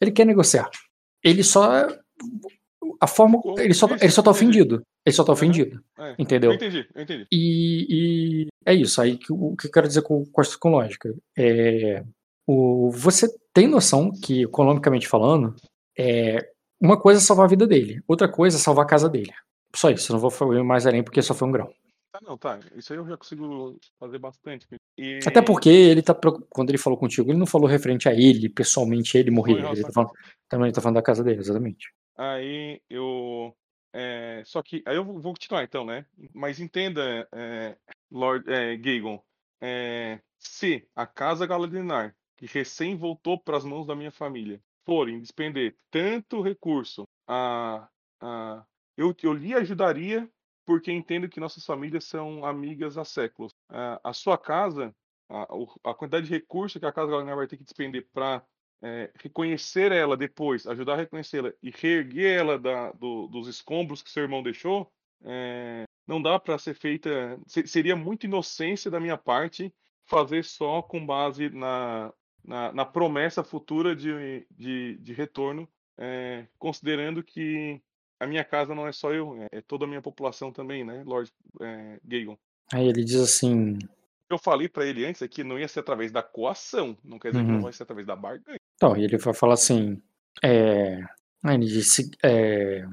ele 0.00 0.12
quer 0.12 0.26
negociar. 0.26 0.70
Ele 1.22 1.42
só. 1.42 1.86
A 3.00 3.06
forma. 3.06 3.40
Ele 3.58 3.74
só, 3.74 3.88
ele 4.00 4.10
só 4.10 4.22
tá 4.22 4.30
ofendido. 4.30 4.82
Ele 5.04 5.14
só 5.14 5.24
tá 5.24 5.32
ofendido. 5.32 5.82
É, 5.98 6.14
entendeu? 6.18 6.50
Eu 6.50 6.56
entendi, 6.56 6.88
eu 6.94 7.02
entendi. 7.02 7.26
E, 7.30 7.86
e 7.88 8.46
é 8.64 8.74
isso. 8.74 9.00
Aí 9.00 9.16
que, 9.16 9.32
o 9.32 9.54
que 9.56 9.66
eu 9.66 9.70
quero 9.70 9.88
dizer 9.88 10.02
com, 10.02 10.24
com 10.24 10.68
lógica. 10.70 11.14
É, 11.36 12.02
o, 12.46 12.90
você 12.90 13.28
tem 13.52 13.66
noção 13.66 14.10
que, 14.10 14.42
economicamente 14.42 15.08
falando, 15.08 15.54
é, 15.98 16.48
uma 16.80 17.00
coisa 17.00 17.20
é 17.20 17.22
salvar 17.22 17.46
a 17.46 17.48
vida 17.48 17.66
dele, 17.66 18.02
outra 18.06 18.28
coisa 18.28 18.56
é 18.56 18.60
salvar 18.60 18.84
a 18.84 18.88
casa 18.88 19.08
dele. 19.08 19.32
Só 19.74 19.90
isso, 19.90 20.12
não 20.12 20.20
vou 20.20 20.54
ir 20.54 20.62
mais 20.62 20.86
além 20.86 21.02
porque 21.02 21.20
só 21.22 21.34
foi 21.34 21.48
um 21.48 21.52
grau. 21.52 21.72
Tá, 22.16 22.20
não, 22.22 22.38
tá. 22.38 22.60
Isso 22.74 22.92
aí 22.92 22.98
eu 22.98 23.06
já 23.06 23.16
consigo 23.16 23.78
fazer 23.98 24.18
bastante. 24.18 24.66
E... 24.96 25.18
Até 25.26 25.42
porque 25.42 25.68
ele 25.68 26.02
tá. 26.02 26.14
Quando 26.48 26.70
ele 26.70 26.78
falou 26.78 26.98
contigo, 26.98 27.30
ele 27.30 27.38
não 27.38 27.46
falou 27.46 27.68
referente 27.68 28.08
a 28.08 28.14
ele, 28.14 28.48
pessoalmente, 28.48 29.18
ele 29.18 29.30
morrer. 29.30 29.58
Ele 29.58 29.82
tá 29.82 29.92
falando, 29.92 30.12
também 30.48 30.72
tá 30.72 30.80
falando 30.80 30.96
da 30.96 31.02
casa 31.02 31.22
dele, 31.22 31.40
exatamente. 31.40 31.92
Aí 32.16 32.80
eu. 32.88 33.54
É, 33.92 34.42
só 34.46 34.62
que. 34.62 34.82
Aí 34.86 34.96
eu 34.96 35.04
vou 35.04 35.34
continuar 35.34 35.64
então, 35.64 35.84
né? 35.84 36.06
Mas 36.32 36.58
entenda, 36.58 37.28
é, 37.32 37.76
Lord 38.10 38.50
é, 38.50 38.76
Gagon. 38.76 39.22
É, 39.60 40.18
se 40.38 40.88
a 40.94 41.06
casa 41.06 41.46
Galadinar, 41.46 42.16
que 42.36 42.46
recém 42.46 42.96
voltou 42.96 43.38
para 43.38 43.58
as 43.58 43.64
mãos 43.64 43.86
da 43.86 43.94
minha 43.94 44.10
família, 44.12 44.60
forem 44.86 45.20
despender 45.20 45.76
tanto 45.90 46.40
recurso 46.40 47.04
a. 47.28 47.88
a 48.22 48.64
eu, 48.96 49.14
eu 49.22 49.34
lhe 49.34 49.52
ajudaria 49.52 50.26
porque 50.66 50.92
entendo 50.92 51.28
que 51.28 51.40
nossas 51.40 51.64
famílias 51.64 52.04
são 52.04 52.44
amigas 52.44 52.98
há 52.98 53.04
séculos. 53.04 53.54
A, 53.68 54.10
a 54.10 54.12
sua 54.12 54.36
casa, 54.36 54.94
a, 55.30 55.46
a, 55.84 55.94
quantidade 55.94 56.26
de 56.26 56.32
recursos 56.32 56.80
que 56.80 56.86
a 56.86 56.92
Casa 56.92 57.10
Galera 57.10 57.36
vai 57.36 57.46
ter 57.46 57.56
que 57.56 57.64
despender 57.64 58.06
para 58.12 58.44
é, 58.82 59.10
reconhecer 59.22 59.92
ela 59.92 60.16
depois, 60.16 60.66
ajudar 60.66 60.94
a 60.94 60.96
reconhecê-la 60.96 61.52
e 61.62 61.70
reerguer 61.70 62.38
ela 62.38 62.58
da, 62.58 62.90
do, 62.92 63.28
dos 63.28 63.46
escombros 63.46 64.02
que 64.02 64.10
seu 64.10 64.24
irmão 64.24 64.42
deixou, 64.42 64.92
é, 65.24 65.84
não 66.06 66.20
dá 66.20 66.38
para 66.38 66.58
ser 66.58 66.74
feita. 66.74 67.38
Seria 67.46 67.96
muita 67.96 68.26
inocência 68.26 68.90
da 68.90 69.00
minha 69.00 69.16
parte 69.16 69.72
fazer 70.04 70.44
só 70.44 70.82
com 70.82 71.04
base 71.04 71.48
na, 71.48 72.12
na, 72.44 72.72
na 72.72 72.84
promessa 72.84 73.42
futura 73.42 73.94
de, 73.94 74.46
de, 74.50 74.98
de 74.98 75.12
retorno, 75.12 75.68
é, 75.96 76.46
considerando 76.58 77.22
que 77.22 77.80
a 78.20 78.26
minha 78.26 78.44
casa 78.44 78.74
não 78.74 78.86
é 78.86 78.92
só 78.92 79.12
eu, 79.12 79.36
é, 79.42 79.58
é 79.58 79.60
toda 79.60 79.84
a 79.84 79.88
minha 79.88 80.02
população 80.02 80.52
também, 80.52 80.84
né, 80.84 81.02
Lord 81.04 81.30
é, 81.60 81.98
Gagon. 82.04 82.36
Aí 82.72 82.88
ele 82.88 83.04
diz 83.04 83.20
assim. 83.20 83.78
Eu 84.28 84.38
falei 84.38 84.68
para 84.68 84.84
ele 84.84 85.06
antes 85.06 85.22
aqui, 85.22 85.44
não 85.44 85.58
ia 85.58 85.68
ser 85.68 85.80
através 85.80 86.10
da 86.10 86.22
coação, 86.22 86.96
não 87.04 87.18
quer 87.18 87.28
dizer 87.28 87.40
uhum. 87.40 87.46
que 87.46 87.50
não 87.52 87.58
uhum. 87.58 87.64
vai 87.64 87.72
ser 87.72 87.84
através 87.84 88.06
da 88.06 88.16
barganha. 88.16 88.58
Então, 88.74 88.96
e 88.96 89.04
ele 89.04 89.16
vai 89.18 89.34
falar 89.34 89.54
assim. 89.54 90.02
É, 90.42 90.98
ele 91.44 91.66
disse, 91.66 92.10
é, 92.22 92.84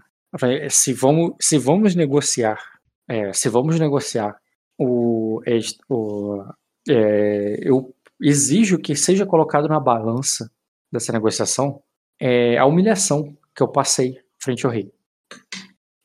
se, 0.70 0.94
vamos, 0.94 1.36
se 1.42 1.58
vamos 1.58 1.96
negociar, 1.96 2.60
é, 3.08 3.34
se 3.34 3.50
vamos 3.50 3.80
negociar, 3.80 4.40
o, 4.78 5.42
o 5.90 6.44
é, 6.88 7.58
eu 7.62 7.96
exijo 8.22 8.78
que 8.78 8.96
seja 8.96 9.26
colocado 9.26 9.68
na 9.68 9.80
balança 9.80 10.52
dessa 10.92 11.12
negociação 11.12 11.82
é, 12.20 12.58
a 12.58 12.66
humilhação 12.66 13.36
que 13.56 13.64
eu 13.64 13.68
passei 13.68 14.20
frente 14.40 14.66
ao 14.66 14.72
rei 14.72 14.93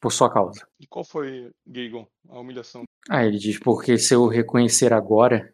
por 0.01 0.13
sua 0.13 0.33
causa. 0.33 0.67
E 0.81 0.87
qual 0.87 1.05
foi, 1.05 1.51
Gigon, 1.67 2.07
a 2.29 2.39
humilhação? 2.39 2.85
Ah, 3.09 3.25
ele 3.25 3.39
diz, 3.39 3.59
porque 3.59 3.99
se 3.99 4.15
eu 4.15 4.27
reconhecer 4.27 4.93
agora, 4.93 5.53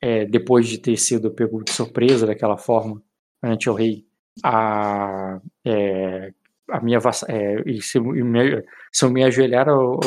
é, 0.00 0.24
depois 0.24 0.68
de 0.68 0.78
ter 0.78 0.96
sido 0.96 1.30
pego 1.30 1.62
de 1.64 1.72
surpresa 1.72 2.26
daquela 2.26 2.56
forma 2.56 3.02
ante 3.42 3.68
o 3.68 3.74
rei, 3.74 4.06
a, 4.44 5.40
é, 5.64 6.32
a 6.70 6.80
minha 6.80 6.98
é, 7.28 7.62
e 7.66 7.82
se, 7.82 7.98
me, 8.00 8.64
se, 8.92 9.04
eu 9.04 9.10
me 9.10 9.24
ajoelhar 9.24 9.68
ao, 9.68 9.98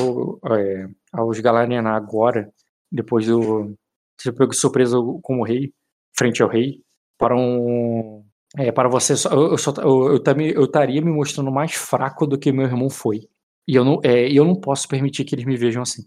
ao, 0.44 0.56
é, 0.58 0.88
aos 1.12 1.40
Galarianar 1.40 1.96
agora, 1.96 2.52
depois 2.92 3.26
do 3.28 3.74
ser 4.20 4.32
pego 4.34 4.52
de 4.52 4.58
surpresa 4.58 4.98
como 5.22 5.44
rei, 5.44 5.74
frente 6.18 6.42
ao 6.44 6.50
rei, 6.50 6.82
para 7.18 7.36
um. 7.36 8.24
É, 8.58 8.72
para 8.72 8.90
você, 8.90 9.14
eu, 9.32 9.52
eu, 9.52 9.58
só- 9.58 9.74
eu, 9.82 10.14
eu, 10.14 10.20
também- 10.24 10.52
eu 10.52 10.66
estaria 10.66 11.02
me 11.02 11.12
mostrando 11.12 11.52
mais 11.52 11.74
fraco 11.74 12.28
do 12.28 12.38
que 12.38 12.52
meu 12.52 12.66
irmão 12.66 12.90
foi. 12.90 13.28
E 13.72 13.76
eu 13.76 13.86
não, 13.86 14.02
é, 14.04 14.30
eu 14.30 14.44
não 14.44 14.54
posso 14.54 14.86
permitir 14.86 15.24
que 15.24 15.34
eles 15.34 15.46
me 15.46 15.56
vejam 15.56 15.82
assim. 15.82 16.04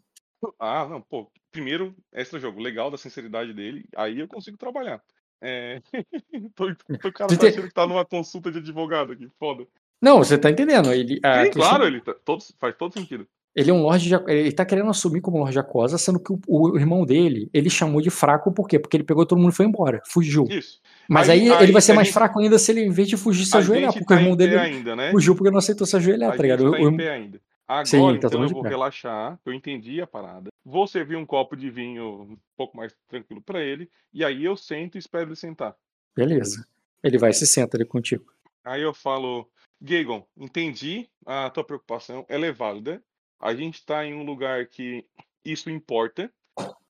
Ah, 0.61 0.87
não, 0.87 1.01
pô. 1.01 1.31
Primeiro, 1.51 1.95
extra 2.13 2.39
jogo, 2.39 2.61
legal 2.61 2.91
da 2.91 2.99
sinceridade 2.99 3.55
dele, 3.55 3.87
aí 3.97 4.21
eu 4.21 4.29
consigo 4.29 4.59
trabalhar. 4.59 5.01
É... 5.43 5.81
tô, 6.55 6.67
tô, 6.75 7.09
o 7.09 7.13
cara 7.13 7.35
tá 7.39 7.47
achando 7.47 7.67
que 7.69 7.73
tá 7.73 7.87
numa 7.87 8.05
consulta 8.05 8.53
de 8.53 8.59
advogado 8.59 9.13
aqui, 9.15 9.31
foda. 9.39 9.65
Não, 10.03 10.19
você 10.19 10.37
tá 10.37 10.51
entendendo? 10.51 10.93
Ele, 10.93 11.15
Sim, 11.15 11.51
claro, 11.53 11.87
ele 11.87 12.03
tá, 12.03 12.15
todo, 12.23 12.45
faz 12.61 12.75
todo 12.77 12.93
sentido. 12.93 13.27
Ele 13.57 13.71
é 13.71 13.73
um 13.73 13.81
Lorde 13.81 14.09
de, 14.11 14.15
ele 14.31 14.53
tá 14.53 14.67
querendo 14.67 14.91
assumir 14.91 15.23
como 15.23 15.39
Lorde 15.39 15.53
de 15.53 15.59
Aquosa, 15.61 15.97
sendo 15.97 16.21
que 16.21 16.35
o, 16.35 16.39
o 16.47 16.77
irmão 16.77 17.07
dele, 17.07 17.49
ele 17.55 17.71
chamou 17.71 18.03
de 18.03 18.11
fraco 18.11 18.53
por 18.53 18.69
quê? 18.69 18.79
Porque 18.79 18.99
ele 18.99 19.05
pegou 19.05 19.25
todo 19.25 19.39
mundo 19.39 19.53
e 19.53 19.57
foi 19.57 19.65
embora, 19.65 20.03
fugiu. 20.07 20.45
Isso. 20.51 20.83
Mas 21.09 21.31
Aí- 21.31 21.41
aí, 21.41 21.51
aí 21.51 21.63
ele 21.63 21.73
vai 21.73 21.81
ser 21.81 21.95
mais 21.95 22.09
gente- 22.09 22.15
fraco 22.15 22.41
ainda 22.41 22.59
se 22.59 22.71
ele, 22.73 22.83
em 22.83 22.91
vez 22.91 23.09
de 23.09 23.17
fugir, 23.17 23.47
se 23.47 23.57
ajoelhar, 23.57 23.93
porque 23.93 24.05
o 24.05 24.07
tá 24.09 24.17
irmão 24.17 24.35
em 24.35 24.37
pé 24.37 24.45
dele 24.49 24.59
ainda, 24.59 24.95
né? 24.97 25.11
fugiu 25.13 25.35
porque 25.35 25.51
não 25.51 25.59
aceitou 25.61 25.87
se 25.87 25.97
ajoelhar, 25.97 26.33
A 26.33 26.37
tá 26.37 26.43
ligado? 26.43 26.65
tá 26.71 26.77
O- 26.77 26.77
em 26.77 26.87
o- 26.95 26.97
pé 26.99 27.11
ainda. 27.11 27.41
Agora, 27.67 27.87
Sim, 27.87 28.21
tá 28.21 28.29
então, 28.29 28.43
eu 28.43 28.49
vou 28.51 28.63
pé. 28.63 28.69
relaxar, 28.69 29.41
eu 29.45 29.53
entendi 29.53 30.01
a 30.01 30.07
parada. 30.07 30.51
Vou 30.65 30.87
servir 30.87 31.17
um 31.17 31.25
copo 31.25 31.57
de 31.57 31.71
vinho 31.71 32.23
um 32.23 32.39
pouco 32.57 32.77
mais 32.77 32.95
tranquilo 33.09 33.41
pra 33.41 33.63
ele, 33.63 33.91
e 34.13 34.23
aí 34.23 34.45
eu 34.45 34.57
sento 34.57 34.97
e 34.97 34.99
espero 34.99 35.31
ele 35.31 35.37
sentar. 35.37 35.75
Beleza. 36.15 36.67
Ele 37.03 37.19
vai 37.19 37.33
se 37.33 37.47
senta 37.47 37.77
ali 37.77 37.85
contigo. 37.85 38.33
Aí 38.63 38.83
eu 38.83 38.95
falo, 38.95 39.49
Gagon, 39.81 40.27
entendi 40.37 41.09
a 41.25 41.51
tua 41.51 41.65
preocupação, 41.65 42.25
ela 42.29 42.47
é 42.47 42.53
válida. 42.53 43.03
A 43.41 43.55
gente 43.55 43.75
está 43.75 44.05
em 44.07 44.15
um 44.15 44.25
lugar 44.25 44.67
que 44.67 45.05
isso 45.45 45.69
importa. 45.69 46.33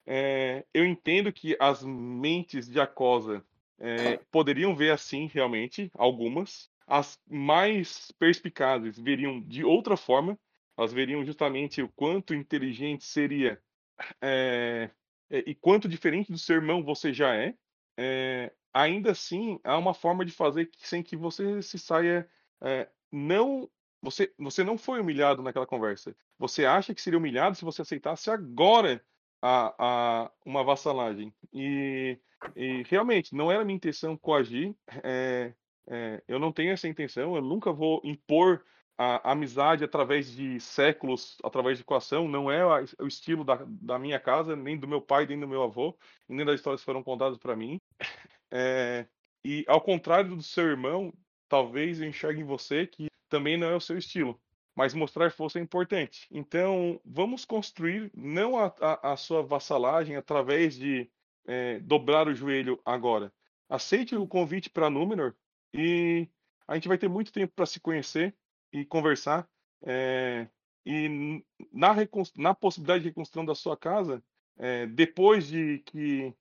É, 0.07 0.65
eu 0.73 0.85
entendo 0.85 1.33
que 1.33 1.57
as 1.59 1.83
mentes 1.83 2.69
de 2.69 2.79
Acosa 2.79 3.45
é, 3.79 4.21
poderiam 4.31 4.75
ver 4.75 4.91
assim, 4.91 5.29
realmente, 5.33 5.91
algumas. 5.95 6.69
As 6.87 7.19
mais 7.29 8.13
perspicazes 8.19 8.99
veriam 8.99 9.41
de 9.41 9.65
outra 9.65 9.97
forma. 9.97 10.39
Elas 10.77 10.93
veriam 10.93 11.25
justamente 11.25 11.83
o 11.83 11.89
quanto 11.89 12.35
inteligente 12.35 13.05
seria 13.05 13.61
é, 14.21 14.91
e 15.31 15.55
quanto 15.55 15.89
diferente 15.89 16.31
do 16.31 16.39
seu 16.39 16.57
irmão 16.57 16.83
você 16.83 17.13
já 17.13 17.35
é. 17.35 17.55
É, 17.97 18.53
ainda 18.73 19.13
assim, 19.13 19.61
há 19.63 19.79
uma 19.79 19.95
forma 19.95 20.25
de 20.25 20.33
fazer 20.33 20.69
sem 20.79 21.03
que 21.03 21.17
você 21.17 21.63
se 21.63 21.79
saia 21.79 22.29
é, 22.61 22.89
não 23.11 23.71
você 24.03 24.33
você 24.39 24.63
não 24.63 24.77
foi 24.77 25.01
humilhado 25.01 25.43
naquela 25.43 25.67
conversa. 25.67 26.15
Você 26.39 26.67
acha 26.67 26.95
que 26.95 27.01
seria 27.01 27.19
humilhado 27.19 27.57
se 27.57 27.65
você 27.65 27.83
aceitasse 27.83 28.31
agora 28.31 29.03
a, 29.41 29.75
a 29.79 30.33
uma 30.45 30.65
vassalagem. 30.65 31.33
E, 31.53 32.19
e 32.57 32.83
realmente 32.89 33.35
não 33.35 33.51
era 33.51 33.65
minha 33.65 33.77
intenção 33.77 34.17
coagir. 34.17 34.75
eu 36.27 36.39
não 36.39 36.53
tenho 36.53 36.73
essa 36.73 36.89
intenção. 36.89 37.37
Eu 37.37 37.43
nunca 37.43 37.73
vou 37.73 38.01
impor 38.05 38.65
a 38.97 39.33
amizade 39.33 39.85
através 39.85 40.31
de 40.31 40.61
séculos, 40.61 41.37
através 41.43 41.79
de 41.79 41.85
coação. 41.85 42.29
Não 42.29 42.51
é 42.51 42.65
o 43.01 43.07
estilo 43.07 43.45
da, 43.45 43.65
da 43.67 43.99
minha 43.99 44.21
casa, 44.21 44.55
nem 44.55 44.79
do 44.79 44.87
meu 44.87 45.01
pai, 45.01 45.27
nem 45.27 45.39
do 45.39 45.49
meu 45.49 45.63
avô, 45.63 45.97
nem 46.29 46.47
das 46.47 46.57
histórias 46.57 46.81
que 46.81 46.87
foram 46.87 47.03
contadas 47.03 47.39
para 47.39 47.57
mim. 47.57 47.81
É, 48.51 49.07
e 49.45 49.65
ao 49.67 49.81
contrário 49.81 50.37
do 50.37 50.43
seu 50.43 50.65
irmão, 50.65 51.13
talvez 51.49 52.01
eu 52.01 52.09
enxergue 52.09 52.41
em 52.41 52.45
você 52.45 52.87
que 52.87 53.09
também 53.29 53.57
não 53.57 53.69
é 53.69 53.75
o 53.75 53.81
seu 53.81 53.99
estilo. 53.99 54.41
Mas 54.77 54.95
mostrar 54.95 55.31
força 55.31 55.59
é 55.59 55.63
importante. 55.63 56.27
Então, 56.31 57.01
vamos 57.05 57.45
construir 57.45 58.11
não 58.15 58.59
a, 58.59 58.73
a, 58.81 59.13
a 59.13 59.17
sua 59.17 59.43
vassalagem 59.43 60.17
através 60.17 60.75
de 60.77 61.11
é, 61.47 61.79
dobrar 61.81 62.29
o 62.29 62.35
joelho 62.35 62.81
agora. 62.85 63.33
Aceite 63.69 64.17
o 64.17 64.27
convite 64.27 64.71
para 64.71 64.91
Númenor 64.91 65.35
e 65.73 66.29
a 66.67 66.75
gente 66.75 66.89
vai 66.89 66.99
ter 66.99 67.09
muito 67.09 67.33
tempo 67.33 67.53
para 67.55 67.67
se 67.67 67.81
conhecer 67.81 68.35
e 68.75 68.85
conversar. 68.85 69.49
é, 69.87 70.49
e 70.87 71.49
na, 71.73 71.95
na 72.37 72.55
possibilidade 72.55 73.05
de 73.05 73.09
reconstrução 73.09 73.45
da 73.45 73.55
sua 73.55 73.77
casa, 73.77 74.23
é, 74.59 74.87
depois 74.87 75.47
de 75.47 75.79
que 75.87 76.35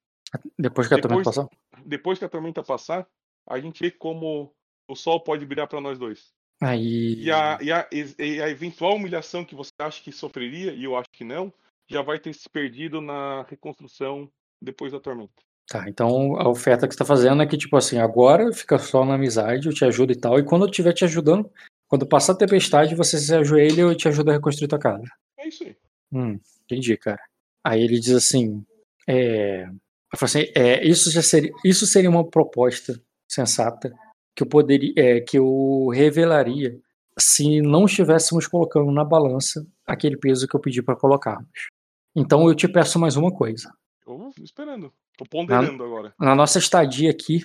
Depois 0.60 0.88
que 0.88 0.96
a 0.96 1.02
tormenta 1.02 1.24
passar. 1.24 1.50
depois 1.86 2.20
que 2.20 2.26
a 2.26 2.30
tormenta 2.30 2.64
passar, 2.64 3.08
a 3.48 3.60
gente 3.60 3.80
vê 3.80 3.92
como 3.92 4.54
o 4.88 4.96
sol 4.96 5.22
pode 5.22 5.46
brilhar 5.46 5.68
para 5.68 5.80
nós 5.80 5.98
dois. 5.98 6.34
Aí. 6.62 7.16
E 7.16 7.32
a, 7.32 7.58
e, 7.62 7.72
a, 7.72 7.88
e 8.20 8.42
a 8.42 8.50
eventual 8.50 8.96
humilhação 8.96 9.46
que 9.46 9.56
você 9.56 9.72
acha 9.80 10.02
que 10.04 10.12
sofreria, 10.12 10.74
e 10.74 10.84
eu 10.84 10.96
acho 10.96 11.10
que 11.12 11.24
não, 11.24 11.54
já 11.90 12.02
vai 12.02 12.20
ter 12.20 12.34
se 12.34 12.50
perdido 12.50 13.02
na 13.02 13.44
reconstrução 13.44 14.30
depois 14.62 14.92
da 14.92 15.00
tormenta. 15.00 15.34
Tá, 15.68 15.88
então 15.88 16.36
a 16.38 16.50
oferta 16.50 16.88
que 16.88 16.94
você 16.94 17.00
tá 17.00 17.06
fazendo 17.06 17.42
é 17.42 17.48
que, 17.48 17.58
tipo 17.58 17.76
assim, 17.78 17.98
agora 17.98 18.52
fica 18.52 18.78
só 18.78 19.06
na 19.06 19.16
amizade, 19.16 19.68
eu 19.68 19.74
te 19.74 19.86
ajudo 19.86 20.12
e 20.12 20.16
tal, 20.16 20.38
e 20.38 20.44
quando 20.44 20.64
eu 20.64 20.70
estiver 20.70 20.94
te 20.94 21.06
ajudando, 21.06 21.50
quando 21.94 22.08
passar 22.08 22.34
a 22.34 22.36
tempestade, 22.36 22.96
você 22.96 23.20
se 23.20 23.32
ajoelha 23.36 23.76
e 23.76 23.80
eu 23.82 23.96
te 23.96 24.08
ajudo 24.08 24.32
a 24.32 24.34
reconstruir 24.34 24.68
tua 24.68 24.80
casa. 24.80 25.04
É 25.38 25.48
isso 25.48 25.64
aí. 25.64 25.78
Hum, 26.12 26.40
entendi, 26.64 26.98
cara. 26.98 27.22
Aí 27.64 27.84
ele 27.84 28.00
diz 28.00 28.16
assim, 28.16 28.66
é, 29.08 29.66
eu 29.66 30.18
falo 30.18 30.26
assim, 30.26 30.46
é, 30.56 30.84
isso 30.84 31.12
já 31.12 31.22
seria, 31.22 31.52
isso 31.64 31.86
seria 31.86 32.10
uma 32.10 32.28
proposta 32.28 33.00
sensata 33.30 33.94
que 34.36 34.42
eu 34.42 34.48
poderia, 34.48 34.92
é, 34.98 35.22
que 35.22 35.38
eu 35.38 35.90
revelaria 35.94 36.80
se 37.16 37.62
não 37.62 37.86
estivéssemos 37.86 38.48
colocando 38.48 38.92
na 38.92 39.06
balança 39.06 39.64
aquele 39.86 40.18
peso 40.18 40.48
que 40.48 40.56
eu 40.56 40.60
pedi 40.60 40.82
para 40.82 40.96
colocarmos. 40.96 41.68
Então 42.16 42.48
eu 42.48 42.56
te 42.56 42.68
peço 42.68 42.98
mais 42.98 43.16
uma 43.16 43.32
coisa. 43.32 43.72
Eu 44.08 44.18
vou 44.18 44.34
esperando. 44.42 44.92
Tô 45.16 45.26
ponderando 45.26 45.84
agora. 45.84 46.12
Na 46.20 46.34
nossa 46.34 46.58
estadia 46.58 47.12
aqui, 47.12 47.44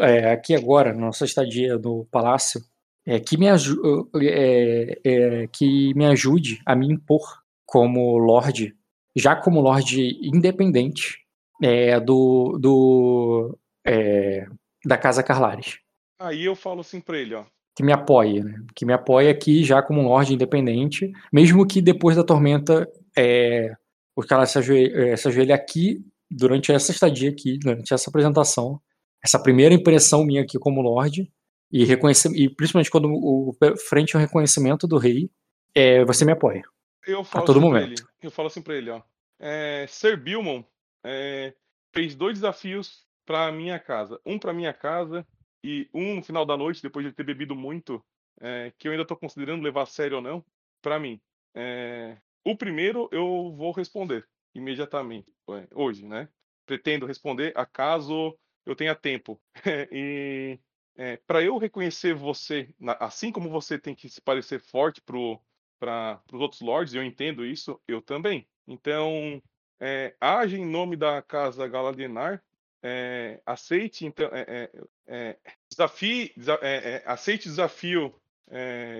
é, 0.00 0.30
aqui 0.30 0.54
agora, 0.54 0.92
na 0.92 1.00
nossa 1.00 1.24
estadia 1.24 1.76
no 1.76 2.04
palácio, 2.04 2.64
é, 3.06 3.20
que, 3.20 3.36
me 3.36 3.46
é, 3.46 5.00
é, 5.04 5.46
que 5.48 5.94
me 5.94 6.06
ajude 6.06 6.60
a 6.64 6.74
me 6.74 6.86
impor 6.86 7.42
como 7.66 8.18
lorde, 8.18 8.74
já 9.14 9.36
como 9.36 9.60
lorde 9.60 10.18
independente 10.22 11.18
é, 11.62 12.00
do, 12.00 12.58
do 12.58 13.58
é, 13.86 14.46
da 14.84 14.96
Casa 14.96 15.22
Carlares. 15.22 15.78
Aí 16.18 16.44
eu 16.44 16.54
falo 16.54 16.80
assim 16.80 17.00
pra 17.00 17.18
ele, 17.18 17.34
ó. 17.34 17.44
Que 17.76 17.82
me 17.82 17.92
apoie, 17.92 18.42
né? 18.42 18.64
Que 18.74 18.86
me 18.86 18.92
apoie 18.92 19.28
aqui 19.28 19.64
já 19.64 19.82
como 19.82 20.00
um 20.00 20.06
lorde 20.06 20.32
independente, 20.32 21.12
mesmo 21.32 21.66
que 21.66 21.82
depois 21.82 22.16
da 22.16 22.22
tormenta 22.22 22.88
é, 23.16 23.74
o 24.16 24.22
cara 24.22 24.46
se 24.46 24.58
ajoelhe, 24.58 24.94
é, 24.94 25.16
se 25.16 25.26
ajoelhe 25.26 25.52
aqui 25.52 26.04
durante 26.30 26.72
essa 26.72 26.92
estadia 26.92 27.30
aqui, 27.30 27.58
durante 27.58 27.92
essa 27.92 28.08
apresentação, 28.08 28.80
essa 29.22 29.38
primeira 29.38 29.74
impressão 29.74 30.24
minha 30.24 30.42
aqui 30.42 30.58
como 30.58 30.82
Lorde, 30.82 31.30
e, 31.70 31.84
reconhecer, 31.84 32.30
e 32.34 32.48
principalmente 32.48 32.90
quando 32.90 33.08
o, 33.08 33.56
frente 33.88 34.14
ao 34.14 34.20
reconhecimento 34.20 34.86
do 34.86 34.98
rei, 34.98 35.30
é, 35.74 36.04
você 36.04 36.24
me 36.24 36.32
apoia. 36.32 36.62
Eu 37.06 37.24
falo 37.24 37.44
todo 37.44 37.58
assim 37.58 37.66
momento. 37.66 38.00
ele. 38.00 38.08
Eu 38.22 38.30
falo 38.30 38.48
assim 38.48 38.62
pra 38.62 38.74
ele, 38.74 38.90
ó. 38.90 39.02
É, 39.38 39.86
Ser 39.88 40.16
Bilmon 40.16 40.62
é, 41.04 41.54
fez 41.94 42.14
dois 42.14 42.34
desafios 42.34 43.04
pra 43.26 43.50
minha 43.52 43.78
casa. 43.78 44.20
Um 44.24 44.38
pra 44.38 44.52
minha 44.52 44.72
casa 44.72 45.26
e 45.62 45.88
um 45.92 46.16
no 46.16 46.22
final 46.22 46.46
da 46.46 46.56
noite, 46.56 46.82
depois 46.82 47.04
de 47.04 47.12
ter 47.12 47.24
bebido 47.24 47.54
muito, 47.54 48.04
é, 48.40 48.72
que 48.78 48.88
eu 48.88 48.92
ainda 48.92 49.04
tô 49.04 49.16
considerando 49.16 49.62
levar 49.62 49.82
a 49.82 49.86
sério 49.86 50.16
ou 50.16 50.22
não, 50.22 50.44
pra 50.82 50.98
mim. 50.98 51.20
É, 51.54 52.16
o 52.44 52.56
primeiro 52.56 53.08
eu 53.10 53.54
vou 53.56 53.72
responder 53.72 54.26
imediatamente, 54.54 55.32
hoje, 55.74 56.06
né? 56.06 56.28
Pretendo 56.66 57.06
responder 57.06 57.52
acaso 57.56 58.36
eu 58.66 58.76
tenha 58.76 58.94
tempo. 58.94 59.40
e 59.92 60.58
é, 60.96 61.16
para 61.16 61.42
eu 61.42 61.58
reconhecer 61.58 62.14
você, 62.14 62.68
assim 63.00 63.32
como 63.32 63.50
você 63.50 63.78
tem 63.78 63.94
que 63.94 64.08
se 64.08 64.20
parecer 64.20 64.60
forte 64.60 65.00
para 65.00 66.20
os 66.32 66.40
outros 66.40 66.60
lords, 66.60 66.94
eu 66.94 67.02
entendo 67.02 67.44
isso, 67.44 67.80
eu 67.86 68.00
também. 68.00 68.46
Então, 68.66 69.42
é, 69.80 70.14
age 70.20 70.56
em 70.56 70.66
nome 70.66 70.96
da 70.96 71.20
casa 71.20 71.66
Galadienar, 71.66 72.42
é, 72.82 73.40
aceite 73.44 74.06
então, 74.06 74.28
é, 74.32 74.70
é, 75.06 75.30
é, 75.30 75.38
desafie, 75.68 76.32
desa- 76.36 76.60
aceite 77.06 77.46
o 77.46 77.50
desafio 77.50 78.14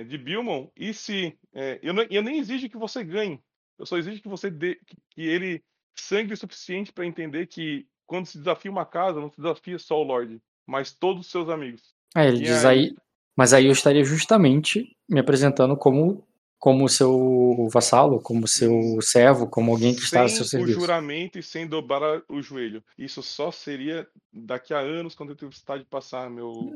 de 0.09 0.19
Bilmon 0.19 0.69
e 0.75 0.93
se 0.95 1.39
eu, 1.83 1.93
não- 1.93 2.07
eu 2.11 2.23
nem 2.23 2.39
exijo 2.39 2.69
que 2.69 2.79
você 2.79 3.05
ganhe, 3.05 3.41
eu 3.79 3.87
só 3.87 3.97
exijo 3.99 4.23
que 4.23 4.29
você 4.29 4.51
dê 4.51 4.77
que, 4.77 4.97
que 5.11 5.23
ele 5.23 5.63
sangue 5.95 6.33
o 6.33 6.37
suficiente 6.37 6.93
para 6.93 7.07
entender 7.07 7.47
que 7.47 7.87
quando 8.07 8.27
se 8.27 8.39
desafia 8.39 8.71
uma 8.71 8.85
casa, 8.87 9.21
não 9.21 9.31
se 9.31 9.37
desafia 9.37 9.79
só 9.79 10.01
o 10.01 10.03
Lorde, 10.03 10.41
mas 10.67 10.93
todos 10.93 11.27
os 11.27 11.31
seus 11.31 11.49
amigos. 11.49 11.95
Aí 12.15 12.29
ele 12.29 12.39
E 12.39 12.43
diz 12.43 12.65
aí? 12.65 12.65
aí, 12.65 12.97
mas 13.37 13.53
aí 13.53 13.67
eu 13.67 13.73
estaria 13.73 14.05
justamente 14.05 14.97
me 15.09 15.21
apresentando 15.21 15.77
como 15.77 16.27
como 16.59 16.89
seu 16.89 17.69
vassalo, 17.71 18.23
como 18.23 18.49
seu 18.49 18.73
servo, 19.03 19.47
como 19.47 19.71
alguém 19.71 19.95
que 19.95 20.01
está 20.01 20.25
a 20.25 20.29
sem 20.29 20.39
seu 20.39 20.47
o 20.47 20.49
serviço. 20.49 20.81
juramento 20.81 21.39
e 21.39 21.43
sem 21.43 21.67
dobrar 21.67 22.23
o 22.29 22.41
joelho. 22.41 22.83
Isso 22.97 23.23
só 23.23 23.51
seria 23.51 24.09
daqui 24.33 24.73
a 24.73 24.79
anos 24.79 25.15
quando 25.15 25.31
eu 25.31 25.37
tempestade 25.37 25.83
de 25.85 25.89
passar 25.91 26.31
meu. 26.31 26.73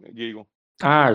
Gagon. 0.00 0.46
Ah, 0.80 1.12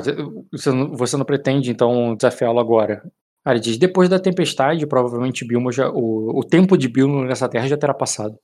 você 0.52 0.72
não, 0.72 0.96
você 0.96 1.18
não 1.18 1.26
pretende 1.26 1.70
então 1.72 2.16
desafiá-lo 2.16 2.60
agora? 2.60 3.04
Ah, 3.44 3.52
ele 3.52 3.60
diz, 3.60 3.78
depois 3.78 4.10
da 4.10 4.20
tempestade, 4.20 4.86
provavelmente 4.88 5.46
Bilmo 5.46 5.72
já, 5.72 5.90
o, 5.90 6.40
o 6.40 6.44
tempo 6.44 6.78
de 6.78 6.88
Bilmo 6.90 7.24
nessa 7.24 7.48
terra 7.48 7.68
já 7.68 7.78
terá 7.78 7.94
passado. 7.94 8.38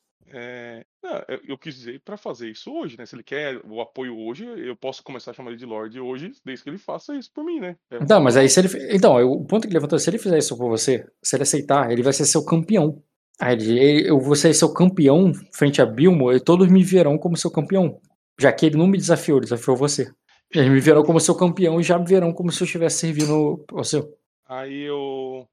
Não, 1.28 1.40
eu- 1.48 1.58
quis 1.58 1.76
dizer 1.76 2.02
pra 2.02 2.18
fazer 2.18 2.50
isso 2.50 2.72
hoje, 2.72 2.98
né? 2.98 3.06
Se 3.06 3.16
ele 3.16 3.24
quer 3.24 3.60
o 3.66 3.82
apoio 3.82 4.18
hoje, 4.18 4.46
eu 4.46 4.76
posso 4.76 5.04
começar 5.04 5.32
a 5.32 5.34
chamar 5.34 5.52
ele 5.52 5.60
de 5.60 5.66
Lorde 5.66 6.00
hoje, 6.00 6.32
desde 6.44 6.64
que 6.64 6.70
ele 6.70 6.78
faça 6.78 7.16
isso 7.16 7.32
por 7.32 7.44
mim, 7.44 7.60
né? 7.60 7.76
É 7.92 7.98
Então, 8.02 8.22
mas 8.22 8.38
aí 8.38 8.50
se 8.50 8.60
ele. 8.60 8.70
Então, 8.96 9.16
o 9.24 9.46
ponto 9.46 9.62
que 9.62 9.68
ele 9.68 9.76
levantou, 9.76 9.98
se 10.00 10.10
ele 10.10 10.18
fizer 10.18 10.38
isso 10.38 10.58
por 10.58 10.70
você, 10.70 11.06
se 11.24 11.36
ele 11.36 11.44
aceitar, 11.44 11.92
ele 11.92 12.04
vai 12.04 12.14
ser 12.14 12.26
seu 12.26 12.44
campeão. 12.44 13.02
Aí 13.40 13.54
ele, 13.54 14.10
eu 14.10 14.20
vou 14.20 14.36
ser 14.36 14.54
seu 14.54 14.74
campeão 14.74 15.32
frente 15.54 15.82
a 15.82 15.86
Bilmo, 15.86 16.32
e 16.32 16.40
todos 16.40 16.70
me 16.70 16.84
verão 16.84 17.18
como 17.18 17.36
seu 17.38 17.52
campeão. 17.52 18.00
Já 18.40 18.52
que 18.52 18.66
ele 18.66 18.78
não 18.78 18.88
me 18.88 18.98
desafiou, 18.98 19.38
ele 19.38 19.46
desafiou 19.46 19.76
você. 19.76 20.12
Eles 20.54 20.70
me 20.70 20.80
verão 20.80 21.04
como 21.04 21.20
seu 21.20 21.36
campeão 21.36 21.80
e 21.80 21.84
já 21.84 21.98
me 21.98 22.06
verão 22.06 22.32
como 22.32 22.52
se 22.52 22.62
eu 22.62 22.66
estivesse 22.66 23.00
servindo 23.00 23.66
ao 23.74 23.84
seu. 23.84 24.16
Aí 24.48 24.82
eu, 24.82 25.48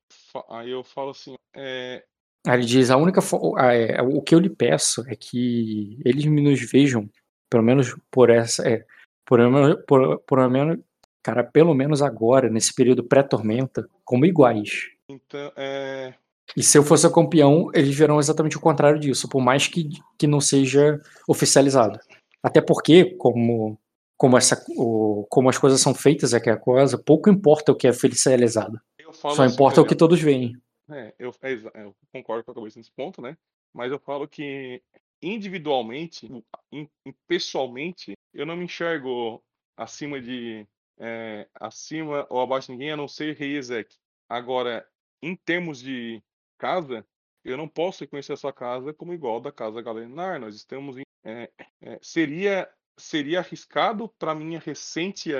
aí 0.51 0.71
eu 0.71 0.85
falo 0.85 1.11
assim, 1.11 1.35
é, 1.57 2.05
ele 2.47 2.65
diz: 2.65 2.91
a 2.91 2.97
única. 2.97 3.21
fo- 3.23 3.55
ah, 3.57 3.75
é, 3.75 4.01
o 4.03 4.21
que 4.23 4.35
eu 4.35 4.39
lhe 4.39 4.51
peço 4.51 5.05
é 5.09 5.15
que 5.17 5.99
eles 6.05 6.25
me 6.27 6.41
nos 6.43 6.61
vejam, 6.71 7.09
pelo 7.51 7.63
menos 7.63 7.95
por 8.11 8.31
essa. 8.31 8.67
É, 8.69 8.85
por, 9.25 9.39
por, 9.87 10.19
por 10.21 10.51
menos. 10.51 10.79
Cara, 11.23 11.45
pelo 11.45 11.73
menos 11.73 12.03
agora, 12.03 12.51
nesse 12.51 12.75
período 12.75 13.05
pré-tormenta, 13.05 13.89
como 14.05 14.27
iguais. 14.27 14.89
então, 15.09 15.53
é, 15.57 16.15
E 16.57 16.65
se 16.65 16.77
eu 16.77 16.83
fosse 16.83 17.09
campeão, 17.13 17.71
eles 17.73 17.95
verão 17.97 18.19
exatamente 18.19 18.57
o 18.57 18.61
contrário 18.61 18.99
disso, 18.99 19.29
por 19.29 19.41
mais 19.41 19.69
que, 19.69 19.89
que 20.19 20.27
não 20.27 20.41
seja 20.41 21.01
oficializado. 21.29 22.01
Até 22.43 22.61
porque, 22.61 23.15
como, 23.19 23.79
como, 24.17 24.37
essa, 24.37 24.61
o, 24.77 25.25
como 25.31 25.49
as 25.49 25.57
coisas 25.57 25.81
são 25.81 25.95
feitas 25.95 26.35
aqui 26.35 26.51
a 26.51 26.57
coisa, 26.57 26.99
pouco 26.99 27.31
importa 27.31 27.71
o 27.71 27.77
que 27.77 27.87
é 27.87 27.91
oficializado. 27.91 28.81
Só 29.13 29.29
assim 29.29 29.55
importa 29.55 29.75
pra 29.77 29.83
o 29.85 29.87
que 29.87 29.95
todos 29.95 30.21
veem. 30.21 30.57
É, 30.93 31.15
eu, 31.19 31.33
é 31.43 31.51
exa- 31.53 31.73
eu 31.75 31.97
concordo 32.13 32.45
com 32.45 32.51
a 32.53 32.55
cabeça 32.55 32.79
nesse 32.79 32.93
ponto, 32.93 33.21
né? 33.23 33.37
Mas 33.73 33.91
eu 33.93 33.99
falo 33.99 34.29
que 34.29 34.83
individualmente, 35.23 36.27
in- 36.73 36.89
pessoalmente, 37.27 38.15
eu 38.33 38.45
não 38.47 38.57
me 38.57 38.65
enxergo 38.65 39.43
acima 39.77 40.21
de 40.21 40.67
é, 40.99 41.49
acima 41.55 42.27
ou 42.31 42.41
abaixo 42.41 42.67
de 42.69 42.73
ninguém, 42.73 42.93
a 42.93 42.97
não 42.97 43.09
ser 43.09 43.37
Rei 43.37 43.57
Ezek. 43.57 43.97
Agora, 44.29 44.87
em 45.23 45.35
termos 45.37 45.81
de 45.81 46.23
casa, 46.59 47.07
eu 47.45 47.57
não 47.57 47.69
posso 47.69 48.01
reconhecer 48.05 48.33
a 48.33 48.37
sua 48.37 48.53
casa 48.53 48.93
como 48.95 49.13
igual 49.15 49.41
da 49.41 49.51
casa 49.53 49.83
Galenar. 49.83 50.41
Nós 50.41 50.55
estamos 50.55 50.97
em, 50.99 51.03
é, 51.25 51.51
é, 51.81 51.99
seria 52.03 52.69
seria 52.99 53.39
arriscado 53.41 54.09
para 54.19 54.35
minha 54.35 54.61
recente 54.61 55.31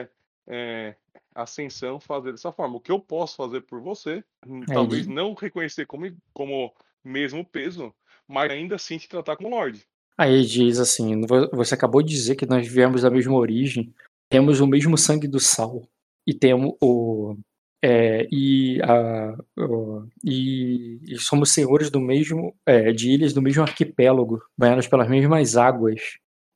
é, 0.47 0.95
ascensão 1.35 1.99
fazer 2.01 2.33
dessa 2.33 2.53
forma. 2.53 2.77
O 2.77 2.81
que 2.81 2.93
eu 2.93 3.01
posso 3.01 3.37
fazer 3.37 3.63
por 3.63 3.81
você, 3.81 4.25
hum, 4.47 4.61
Aí 4.61 4.67
talvez 4.75 5.07
não 5.07 5.35
reconhecer 5.35 5.87
como, 5.87 6.11
como 6.33 6.73
mesmo 7.05 7.45
peso, 7.45 7.95
mas 8.29 8.51
ainda 8.51 8.77
assim 8.77 8.99
te 8.99 9.09
tratar 9.09 9.37
como 9.37 9.49
Lorde. 9.51 9.87
aí 10.17 10.45
diz 10.45 10.79
assim: 10.79 11.21
"Vo- 11.27 11.49
você 11.53 11.75
acabou 11.75 12.03
de 12.03 12.11
dizer 12.11 12.37
que 12.37 12.47
nós 12.47 12.67
viemos 12.67 13.03
da 13.03 13.11
mesma 13.11 13.35
origem, 13.35 13.93
temos 14.31 14.61
o 14.61 14.67
mesmo 14.67 14.97
sangue 14.97 15.29
do 15.29 15.41
sal, 15.41 15.83
e 16.27 16.33
temos 16.35 16.75
o. 16.81 17.37
é, 17.85 18.29
e, 18.31 18.81
a, 18.83 19.37
o- 19.59 20.07
e, 20.25 21.01
e 21.03 21.19
somos 21.19 21.51
senhores 21.53 21.91
do 21.91 22.01
mesmo 22.01 22.55
é, 22.65 22.93
de 22.93 23.11
ilhas 23.11 23.33
do 23.33 23.43
mesmo 23.43 23.63
arquipélago, 23.63 24.41
banhados 24.57 24.87
pelas 24.87 25.09
mesmas 25.09 25.57
águas, 25.57 26.01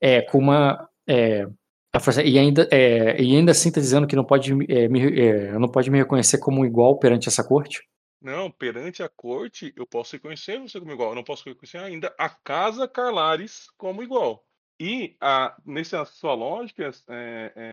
é, 0.00 0.22
com 0.22 0.38
uma 0.38 0.88
é, 1.08 1.46
e 2.24 2.38
ainda 2.38 2.68
é, 2.70 3.20
e 3.20 3.36
ainda 3.36 3.52
assim 3.52 3.68
está 3.68 3.80
dizendo 3.80 4.06
que 4.06 4.16
não 4.16 4.24
pode 4.24 4.54
me- 4.54 4.66
é, 4.68 4.88
me, 4.88 5.20
é, 5.20 5.58
não 5.58 5.68
pode 5.68 5.90
me 5.90 5.98
reconhecer 5.98 6.38
como 6.38 6.64
igual 6.64 6.98
perante 6.98 7.28
essa 7.28 7.42
corte? 7.42 7.82
Não, 8.20 8.50
perante 8.50 9.02
a 9.02 9.08
corte, 9.08 9.72
eu 9.76 9.86
posso 9.86 10.16
reconhecer 10.16 10.58
você 10.58 10.78
como 10.80 10.92
igual. 10.92 11.10
Eu 11.10 11.14
não 11.14 11.24
posso 11.24 11.48
reconhecer 11.48 11.78
ainda 11.78 12.12
a 12.18 12.28
casa 12.28 12.88
Carlares 12.88 13.68
como 13.76 14.02
igual. 14.02 14.44
E 14.80 15.16
a, 15.20 15.56
nessa 15.64 16.04
sua 16.04 16.34
lógica, 16.34 16.90
é, 17.08 17.52
é, 17.56 17.72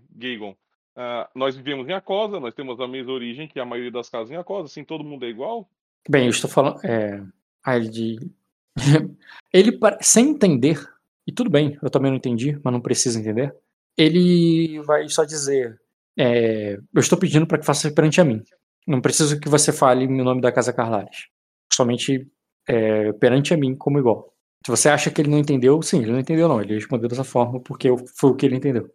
ah, 0.95 1.29
nós 1.33 1.55
vivemos 1.55 1.87
em 1.89 1.93
Acosa, 1.93 2.39
nós 2.39 2.53
temos 2.53 2.79
a 2.79 2.87
mesma 2.87 3.11
origem 3.11 3.47
que 3.47 3.59
a 3.59 3.65
maioria 3.65 3.91
das 3.91 4.09
casas 4.09 4.31
em 4.31 4.37
Acosa, 4.37 4.65
assim, 4.65 4.83
todo 4.83 5.03
mundo 5.03 5.25
é 5.25 5.29
igual. 5.29 5.67
Bem, 6.07 6.25
eu 6.25 6.29
estou 6.29 6.49
falando. 6.49 6.79
É, 6.85 7.21
aí 7.63 7.79
ele 7.81 7.89
de, 7.89 8.31
ele 9.51 9.79
sem 10.01 10.29
entender 10.29 10.79
e 11.25 11.31
tudo 11.31 11.49
bem, 11.49 11.77
eu 11.81 11.89
também 11.89 12.11
não 12.11 12.17
entendi, 12.17 12.59
mas 12.63 12.73
não 12.73 12.81
precisa 12.81 13.19
entender. 13.19 13.55
Ele 13.97 14.81
vai 14.81 15.07
só 15.09 15.23
dizer: 15.23 15.79
é, 16.17 16.73
eu 16.73 16.99
estou 16.99 17.17
pedindo 17.17 17.47
para 17.47 17.57
que 17.57 17.65
faça 17.65 17.91
perante 17.91 18.21
a 18.21 18.23
mim. 18.23 18.43
Não 18.87 19.01
preciso 19.01 19.39
que 19.39 19.49
você 19.49 19.71
fale 19.71 20.05
em 20.05 20.23
nome 20.23 20.41
da 20.41 20.51
casa 20.51 20.73
Carlares. 20.73 21.27
Somente 21.71 22.29
é, 22.67 23.13
perante 23.13 23.53
a 23.53 23.57
mim 23.57 23.75
como 23.75 23.99
igual. 23.99 24.33
Se 24.65 24.71
você 24.71 24.89
acha 24.89 25.11
que 25.11 25.21
ele 25.21 25.29
não 25.29 25.39
entendeu, 25.39 25.81
sim, 25.81 26.01
ele 26.01 26.11
não 26.11 26.19
entendeu 26.19 26.47
não. 26.47 26.61
Ele 26.61 26.75
respondeu 26.75 27.09
dessa 27.09 27.23
forma 27.23 27.59
porque 27.61 27.89
foi 28.17 28.31
o 28.31 28.35
que 28.35 28.45
ele 28.45 28.55
entendeu. 28.55 28.89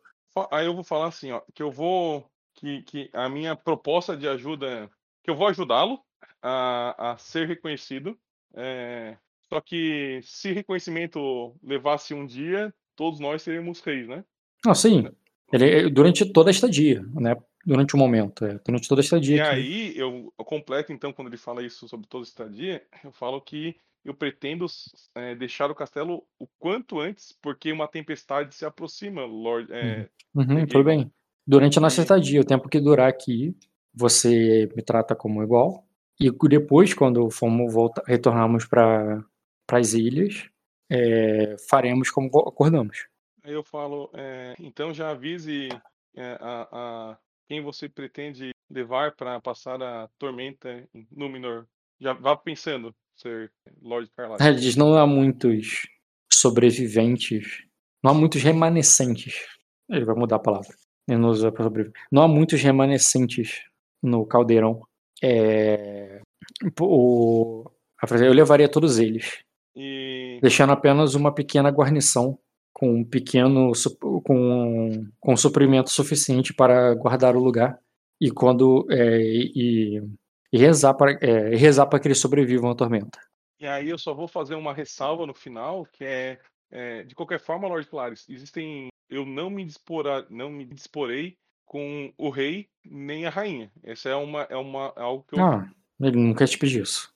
Aí 0.51 0.67
eu 0.67 0.75
vou 0.75 0.85
falar 0.85 1.09
assim, 1.09 1.33
ó, 1.33 1.43
que 1.55 1.63
eu 1.63 1.71
vou. 1.71 2.29
Que, 2.55 2.83
que 2.83 3.11
a 3.13 3.29
minha 3.29 3.55
proposta 3.55 4.17
de 4.17 4.29
ajuda. 4.29 4.91
Que 5.23 5.31
eu 5.31 5.37
vou 5.37 5.47
ajudá-lo 5.47 6.01
a, 6.43 7.13
a 7.13 7.19
ser 7.19 7.47
reconhecido. 7.47 8.19
é, 8.55 9.17
só 9.49 9.61
que 9.61 10.21
se 10.23 10.53
reconhecimento 10.53 11.57
levasse 11.63 12.13
um 12.13 12.27
dia, 12.27 12.73
todos 12.95 13.19
nós 13.19 13.43
seríamos 13.43 13.81
reis, 13.81 14.07
né? 14.07 14.25
Não, 14.65 14.75
sim. 14.75 15.09
Ele, 15.53 15.89
durante 15.91 16.25
toda 16.33 16.51
a 16.51 16.53
estadia, 16.53 17.03
né? 17.15 17.37
Durante 17.65 17.95
o 17.95 17.99
momento, 17.99 18.45
é, 18.45 18.59
durante 18.65 18.89
toda 18.89 19.01
a 19.01 19.05
E 19.27 19.39
estadia 19.39 19.39
aqui. 19.39 19.67
aí 19.67 19.97
eu, 19.97 20.33
eu 20.39 20.45
completo, 20.45 20.93
então, 20.93 21.13
quando 21.13 21.29
ele 21.29 21.37
fala 21.37 21.63
isso 21.63 21.87
sobre 21.89 22.07
toda 22.07 22.25
estadia, 22.25 22.87
eu 23.05 23.13
falo 23.13 23.41
que 23.41 23.77
eu 24.05 24.15
pretendo 24.15 24.67
é, 25.15 25.35
deixar 25.35 25.71
o 25.71 25.75
castelo 25.75 26.27
o 26.39 26.47
quanto 26.59 26.99
antes, 27.01 27.33
porque 27.43 27.71
uma 27.73 27.89
tempestade 27.89 28.55
se 28.55 28.65
aproxima, 28.65 29.25
Lord. 29.25 29.71
É, 29.73 30.09
Uhum, 30.35 30.47
Peguei, 30.55 30.67
tudo 30.67 30.85
bem. 30.85 31.11
Durante 31.47 31.79
a 31.79 31.81
nossa 31.81 32.01
E- 32.01 32.03
estadia, 32.03 32.41
o 32.41 32.45
tempo 32.45 32.69
que 32.69 32.81
durar 32.81 33.09
aqui, 33.09 33.57
você 33.95 34.69
me 34.77 34.83
trata 34.83 35.15
como 35.17 35.43
igual. 35.43 35.87
E 36.21 36.31
depois, 36.49 36.93
quando 36.95 37.29
formos 37.31 37.73
voltar, 37.73 38.03
retornarmos 38.07 38.65
para 38.67 39.25
as 39.73 39.93
ilhas, 39.95 40.49
é, 40.91 41.57
faremos 41.69 42.11
como 42.11 42.29
acordamos. 42.41 43.08
Eu 43.49 43.63
falo, 43.65 44.11
é, 44.15 44.55
então 44.59 44.93
já 44.93 45.11
avise 45.11 45.69
é, 46.15 46.39
a, 46.41 46.69
a 46.71 47.19
quem 47.49 47.63
você 47.63 47.89
pretende 47.89 48.51
levar 48.71 49.17
para 49.17 49.41
passar 49.41 49.83
a 49.83 50.09
tormenta 50.19 50.87
em 50.95 51.07
Númenor. 51.11 51.67
Já 52.01 52.13
vá 52.13 52.37
pensando 52.37 52.95
ser 53.17 53.51
Lord 53.81 54.11
Carlyle. 54.17 54.61
Diz: 54.61 54.77
não 54.77 54.95
há 54.97 55.07
muitos 55.07 55.87
sobreviventes, 56.33 57.65
não 58.03 58.11
há 58.11 58.15
muitos 58.15 58.43
remanescentes. 58.43 59.35
Ele 59.89 60.05
vai 60.05 60.15
mudar 60.15 60.37
a 60.37 60.41
palavra. 60.41 60.77
Ele 61.09 61.19
não 61.19 61.31
usa 61.31 61.51
sobreviver. 61.51 61.93
Não 62.13 62.23
há 62.23 62.29
muitos 62.29 62.61
remanescentes 62.63 63.63
no 64.03 64.27
caldeirão. 64.27 64.87
É, 65.23 66.21
o- 66.81 67.65
eu 68.21 68.33
levaria 68.33 68.69
todos 68.69 68.99
eles. 68.99 69.43
E 69.75 70.39
deixando 70.43 70.73
apenas 70.73 71.15
uma 71.15 71.35
pequena 71.35 71.71
guarnição 71.71 72.39
com 72.79 73.01
um 73.01 73.05
pequeno 73.05 73.73
com, 74.23 75.05
com 75.19 75.37
suprimento 75.37 75.91
suficiente 75.91 76.55
para 76.55 76.95
guardar 76.95 77.35
o 77.35 77.43
lugar 77.43 77.77
e 78.21 78.31
quando 78.31 78.87
é, 78.89 79.21
e, 79.21 80.01
e 80.53 80.59
rezar 80.59 80.95
para 80.95 81.19
é, 81.21 81.57
rezar 81.57 81.87
para 81.87 81.99
que 81.99 82.07
eles 82.07 82.21
sobrevivam 82.21 82.71
à 82.71 82.77
tormenta. 82.77 83.19
E 83.59 83.67
aí 83.67 83.89
eu 83.89 83.99
só 83.99 84.15
vou 84.15 84.29
fazer 84.29 84.55
uma 84.55 84.73
ressalva 84.73 85.27
no 85.27 85.35
final, 85.35 85.85
que 85.93 86.05
é, 86.05 86.39
é, 86.71 87.03
de 87.03 87.17
qualquer 87.17 87.41
forma, 87.41 87.67
Lord 87.67 87.89
Clares, 87.89 88.25
existem, 88.29 88.87
eu 89.11 89.27
não 89.27 89.51
me 89.51 89.65
disporá, 89.65 90.25
não 90.31 90.49
me 90.49 90.65
disporei 90.65 91.37
com 91.67 92.13
o 92.17 92.31
rei 92.31 92.69
nem 92.85 93.27
a 93.27 93.31
rainha. 93.31 93.73
Essa 93.83 94.11
é 94.11 94.15
uma 94.15 94.43
é 94.43 94.57
uma 94.57 94.93
é 94.97 95.03
algo 95.03 95.25
que 95.29 95.35
eu 95.35 95.45
Ah, 95.45 95.69
ele 96.01 96.17
nunca 96.17 96.47
te 96.47 96.57
pediu 96.57 96.85
isso. 96.85 97.13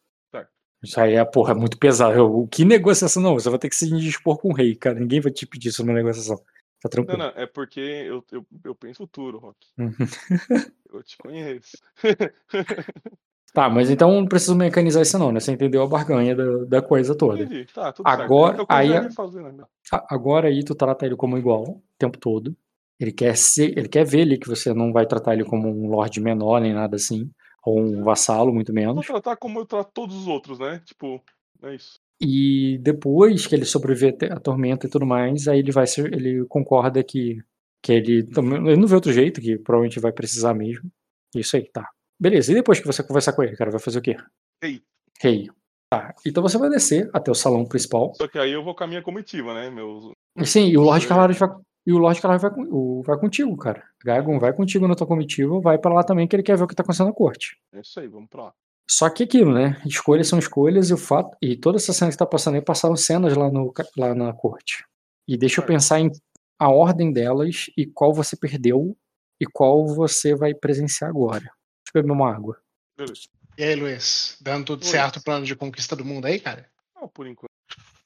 Certo. 0.82 0.84
Isso 0.84 1.00
aí 1.00 1.14
é, 1.14 1.24
porra, 1.24 1.54
muito 1.54 1.78
pesado. 1.78 2.14
Eu- 2.18 2.48
que 2.50 2.64
negociação 2.64 3.22
não? 3.22 3.34
Você 3.34 3.48
vai 3.48 3.58
ter 3.58 3.68
que 3.68 3.76
se 3.76 3.88
dispor 3.90 4.38
com 4.38 4.48
o 4.50 4.54
rei, 4.54 4.74
cara. 4.74 4.98
Ninguém 4.98 5.20
vai 5.20 5.32
te 5.32 5.46
pedir 5.46 5.68
isso 5.68 5.84
numa 5.84 5.94
negociação. 5.94 6.36
Tá 6.36 6.44
Não, 6.84 6.90
tranquilo. 6.90 7.18
não, 7.18 7.26
é 7.40 7.46
porque 7.46 7.78
eu, 7.80 8.24
eu, 8.32 8.44
eu 8.64 8.74
penso 8.74 8.98
futuro, 9.04 9.38
Rock. 9.38 9.58
Uhum. 9.78 9.92
Eu 10.92 11.02
te 11.02 11.16
conheço. 11.16 11.78
Tá, 13.54 13.68
mas 13.68 13.90
então 13.90 14.10
não 14.10 14.26
preciso 14.26 14.54
mecanizar 14.56 15.02
isso 15.02 15.18
não, 15.18 15.30
né? 15.30 15.38
Você 15.38 15.52
entendeu 15.52 15.82
a 15.82 15.86
barganha 15.86 16.34
da, 16.34 16.64
da 16.64 16.80
coisa 16.82 17.14
toda. 17.14 17.42
Entendi. 17.42 17.66
Tá, 17.66 17.92
tudo 17.92 18.06
Agora- 18.08 18.56
certo. 18.56 18.60
É 18.60 18.62
o 18.62 18.66
que 18.66 18.72
eu 18.72 18.76
aí 18.76 19.52
né? 19.52 19.64
A- 19.92 20.06
Agora 20.14 20.48
aí 20.48 20.64
tu 20.64 20.74
trata 20.74 21.04
ele 21.04 21.16
como 21.16 21.36
igual 21.36 21.62
o 21.64 21.82
tempo 21.98 22.16
todo. 22.16 22.56
Ele 22.98 23.12
quer 23.12 23.36
ser, 23.36 23.76
ele 23.76 23.88
quer 23.88 24.06
ver 24.06 24.22
ali 24.22 24.38
que 24.38 24.48
você 24.48 24.72
não 24.72 24.90
vai 24.90 25.06
tratar 25.06 25.34
ele 25.34 25.44
como 25.44 25.68
um 25.68 25.86
lord 25.90 26.18
menor 26.18 26.60
nem 26.62 26.72
nada 26.72 26.96
assim, 26.96 27.30
ou 27.64 27.80
um 27.80 28.02
vassalo 28.02 28.52
muito 28.52 28.72
Vou 28.72 28.82
menos. 28.82 29.06
tratar 29.06 29.36
como 29.36 29.60
eu 29.60 29.66
trato 29.66 29.90
todos 29.92 30.16
os 30.16 30.26
outros, 30.26 30.58
né? 30.58 30.80
Tipo, 30.84 31.22
é 31.62 31.74
isso. 31.74 31.94
E 32.20 32.78
depois 32.78 33.46
que 33.46 33.54
ele 33.54 33.64
sobreviver 33.64 34.16
à 34.32 34.38
tormenta 34.38 34.86
e 34.86 34.90
tudo 34.90 35.04
mais, 35.04 35.48
aí 35.48 35.58
ele 35.58 35.72
vai 35.72 35.86
ser, 35.86 36.12
ele 36.12 36.44
concorda 36.46 37.02
que 37.02 37.38
que 37.84 37.92
ele 37.92 38.18
ele 38.18 38.76
não 38.76 38.86
vê 38.86 38.94
outro 38.94 39.12
jeito, 39.12 39.40
que 39.40 39.58
provavelmente 39.58 39.98
vai 39.98 40.12
precisar 40.12 40.54
mesmo. 40.54 40.88
Isso 41.34 41.56
aí, 41.56 41.68
tá. 41.72 41.88
Beleza. 42.18 42.52
E 42.52 42.54
depois 42.54 42.78
que 42.78 42.86
você 42.86 43.02
conversar 43.02 43.32
com 43.32 43.42
ele, 43.42 43.56
cara, 43.56 43.72
vai 43.72 43.80
fazer 43.80 43.98
o 43.98 44.02
quê? 44.02 44.16
Rei. 44.62 44.80
Rei. 45.20 45.48
Tá, 45.90 46.14
então 46.24 46.42
você 46.42 46.56
vai 46.56 46.70
descer 46.70 47.10
até 47.12 47.30
o 47.30 47.34
salão 47.34 47.66
principal. 47.66 48.14
Só 48.14 48.26
que 48.28 48.38
aí 48.38 48.52
eu 48.52 48.62
vou 48.62 48.74
com 48.74 48.84
a 48.84 48.86
minha 48.86 49.02
comitiva, 49.02 49.52
né? 49.52 49.68
Meus... 49.68 50.12
Sim, 50.44 50.68
e 50.68 50.78
o 50.78 50.82
Lorde 50.82 51.00
Sei. 51.00 51.08
Calares 51.08 51.36
vai. 51.36 51.50
E 51.86 51.92
o 51.92 51.98
Lorde 51.98 52.20
Calares 52.20 52.42
vai, 52.42 52.50
o- 52.70 53.02
vai 53.04 53.18
contigo, 53.18 53.56
cara. 53.56 53.82
Gagon 54.04 54.38
vai 54.38 54.52
contigo 54.52 54.86
na 54.86 54.94
tua 54.94 55.06
comitiva, 55.06 55.60
vai 55.60 55.78
pra 55.78 55.92
lá 55.92 56.04
também 56.04 56.28
que 56.28 56.36
ele 56.36 56.42
quer 56.42 56.56
ver 56.56 56.64
o 56.64 56.66
que 56.68 56.74
tá 56.74 56.82
acontecendo 56.82 57.08
na 57.08 57.12
corte. 57.12 57.56
É 57.72 57.80
isso 57.80 57.98
aí, 57.98 58.06
vamos 58.06 58.28
pra 58.28 58.44
lá. 58.44 58.54
Só 58.88 59.08
que 59.10 59.22
aquilo, 59.24 59.52
né? 59.52 59.80
Escolhas 59.86 60.28
são 60.28 60.38
escolhas 60.38 60.90
e 60.90 60.94
o 60.94 60.96
fato. 60.98 61.36
E 61.40 61.56
toda 61.56 61.78
essa 61.78 61.92
cena 61.92 62.10
que 62.10 62.16
tá 62.16 62.26
passando 62.26 62.54
aí 62.54 62.60
passaram 62.62 62.96
cenas 62.96 63.36
lá, 63.36 63.50
no, 63.50 63.72
lá 63.96 64.14
na 64.14 64.32
corte. 64.32 64.84
E 65.26 65.36
deixa 65.36 65.60
eu 65.60 65.66
pensar 65.66 65.98
em 66.00 66.10
a 66.58 66.68
ordem 66.70 67.12
delas 67.12 67.66
e 67.76 67.86
qual 67.86 68.12
você 68.12 68.36
perdeu 68.36 68.96
e 69.40 69.46
qual 69.46 69.86
você 69.86 70.34
vai 70.34 70.54
presenciar 70.54 71.10
agora. 71.10 71.40
Deixa 71.40 71.52
eu 71.94 72.02
beber 72.02 72.12
uma 72.12 72.32
água. 72.32 72.58
Beleza. 72.96 73.22
E 73.58 73.64
aí, 73.64 73.74
Luiz? 73.74 74.36
Dando 74.40 74.66
tudo 74.66 74.84
Oi. 74.84 74.88
certo 74.90 75.16
o 75.16 75.24
plano 75.24 75.44
de 75.46 75.56
conquista 75.56 75.96
do 75.96 76.04
mundo 76.04 76.26
aí, 76.26 76.38
cara? 76.38 76.66
Ah, 76.96 77.08
por 77.08 77.26
enquanto. 77.26 77.50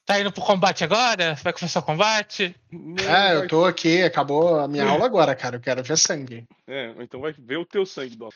Tá 0.07 0.21
indo 0.21 0.31
pro 0.31 0.41
combate 0.41 0.85
agora? 0.85 1.35
Vai 1.43 1.51
começar 1.51 1.81
o 1.81 1.83
combate? 1.83 2.55
Não, 2.71 3.03
É, 3.03 3.35
eu 3.35 3.45
tô 3.45 3.65
aqui, 3.65 4.01
acabou 4.01 4.57
a 4.57 4.65
minha 4.65 4.87
aula 4.87 5.05
agora, 5.05 5.35
cara. 5.35 5.57
Eu 5.57 5.59
quero 5.59 5.83
ver 5.83 5.97
sangue. 5.97 6.45
É, 6.65 6.93
então 6.99 7.19
vai 7.19 7.35
ver 7.37 7.57
o 7.57 7.65
teu 7.65 7.85
sangue, 7.85 8.15
Dó. 8.15 8.29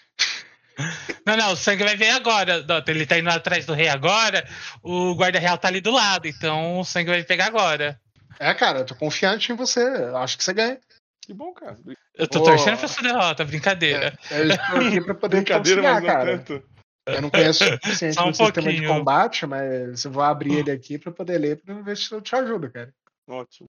Não, 1.26 1.38
não, 1.38 1.54
o 1.54 1.56
sangue 1.56 1.86
vai 1.86 1.96
vir 1.96 2.10
agora, 2.10 2.62
Dota. 2.62 2.92
Ele 2.92 3.06
tá 3.06 3.18
indo 3.18 3.30
atrás 3.30 3.66
do 3.66 3.74
rei 3.74 3.88
agora. 3.88 4.46
O 4.84 5.16
guarda 5.16 5.40
real 5.40 5.58
tá 5.58 5.70
ali 5.70 5.80
do 5.80 5.92
lado, 5.92 6.28
então 6.28 6.82
o 6.82 6.84
sangue 6.84 7.10
vai 7.10 7.24
pegar 7.24 7.46
agora. 7.46 7.98
É, 8.38 8.54
cara, 8.54 8.80
eu 8.80 8.86
tô 8.86 8.94
confiante 8.96 9.54
em 9.54 9.56
você. 9.56 9.80
Eu 9.82 10.18
Acho 10.18 10.38
que 10.38 10.44
você 10.44 10.54
ganha. 10.54 10.78
Que 11.22 11.34
bom, 11.34 11.54
cara. 11.54 11.78
Eu 12.18 12.28
tô 12.28 12.40
Ô. 12.40 12.44
torcendo 12.44 12.80
pra 12.80 12.88
sua 12.90 13.04
derrota, 13.04 13.46
brincadeira. 13.46 14.14
Eu 14.30 14.50
estou 14.50 14.78
aqui 14.78 15.00
pra 15.00 15.14
poder 15.16 15.38
Brincadeira, 15.38 15.82
mas 15.82 16.04
não 16.04 16.10
cara. 16.10 16.38
tanto. 16.38 16.64
Eu 17.08 17.22
não 17.22 17.30
conheço 17.30 17.64
o 17.64 17.68
suficiente 17.68 18.14
Só 18.16 18.26
um 18.26 18.32
do 18.32 18.36
sistema 18.38 18.70
de 18.72 18.78
pouquinho. 18.78 18.88
combate, 18.88 19.46
mas 19.46 20.06
eu 20.06 20.12
vou 20.12 20.24
abrir 20.24 20.60
ele 20.60 20.72
aqui 20.72 20.98
pra 20.98 21.12
poder 21.12 21.38
ler 21.38 21.62
pra 21.62 21.76
ver 21.82 21.98
se 21.98 22.12
eu 22.12 22.22
te 22.22 22.36
ajudo, 22.36 22.70
cara. 22.72 22.94
Ótimo. 23.28 23.68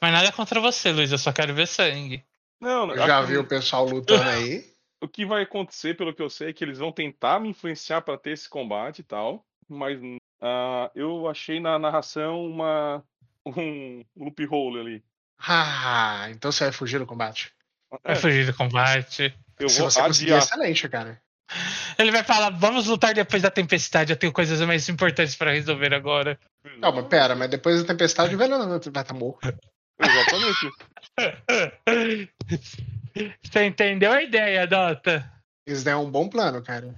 Mas 0.00 0.12
nada 0.12 0.32
contra 0.32 0.60
você, 0.60 0.92
Luiz. 0.92 1.12
Eu 1.12 1.18
só 1.18 1.32
quero 1.32 1.54
ver 1.54 1.66
sangue. 1.66 2.24
Não, 2.60 2.86
não, 2.86 2.94
Eu 2.94 3.06
já 3.06 3.20
vi 3.22 3.36
o 3.36 3.44
pessoal 3.44 3.84
lutando 3.86 4.28
aí. 4.28 4.64
O 5.00 5.06
que 5.06 5.24
vai 5.24 5.42
acontecer, 5.44 5.96
pelo 5.96 6.12
que 6.12 6.20
eu 6.20 6.28
sei, 6.28 6.48
é 6.48 6.52
que 6.52 6.64
eles 6.64 6.78
vão 6.78 6.90
tentar 6.90 7.38
me 7.38 7.48
influenciar 7.48 8.00
para 8.00 8.18
ter 8.18 8.30
esse 8.30 8.48
combate 8.48 8.98
e 8.98 9.04
tal. 9.04 9.46
Mas 9.68 9.96
ah, 10.42 10.90
eu 10.92 11.28
achei 11.28 11.60
na 11.60 11.78
narração 11.78 12.44
uma 12.44 13.04
um 13.46 14.02
loophole 14.16 14.80
ali. 14.80 15.04
Ah, 15.38 16.26
então 16.30 16.50
você 16.50 16.64
vai 16.64 16.72
fugir 16.72 16.98
do 16.98 17.06
combate. 17.06 17.52
Vai 18.02 18.16
fugir 18.16 18.44
do 18.44 18.54
combate. 18.54 19.32
Eu 19.60 19.68
Se 19.68 19.78
vou 19.80 19.88
você 19.88 20.02
conseguir, 20.02 20.32
adiar. 20.32 20.42
excelente, 20.42 20.88
cara. 20.88 21.22
Ele 21.98 22.10
vai 22.10 22.22
falar: 22.22 22.50
vamos 22.50 22.86
lutar 22.86 23.14
depois 23.14 23.42
da 23.42 23.50
tempestade. 23.50 24.12
Eu 24.12 24.16
tenho 24.16 24.32
coisas 24.32 24.60
mais 24.60 24.88
importantes 24.88 25.34
pra 25.34 25.52
resolver 25.52 25.94
agora. 25.94 26.38
Calma, 26.80 27.02
pera, 27.04 27.34
mas 27.34 27.50
depois 27.50 27.80
da 27.80 27.86
tempestade 27.86 28.34
o 28.34 28.38
velho 28.38 28.58
vai 28.58 28.78
estar 28.78 29.14
morto. 29.14 29.54
Exatamente. 30.00 30.70
Você 33.42 33.64
entendeu 33.64 34.12
a 34.12 34.22
ideia, 34.22 34.66
Dota? 34.66 35.28
Isso 35.66 35.84
daí 35.84 35.94
é 35.94 35.96
um 35.96 36.10
bom 36.10 36.28
plano, 36.28 36.62
cara. 36.62 36.94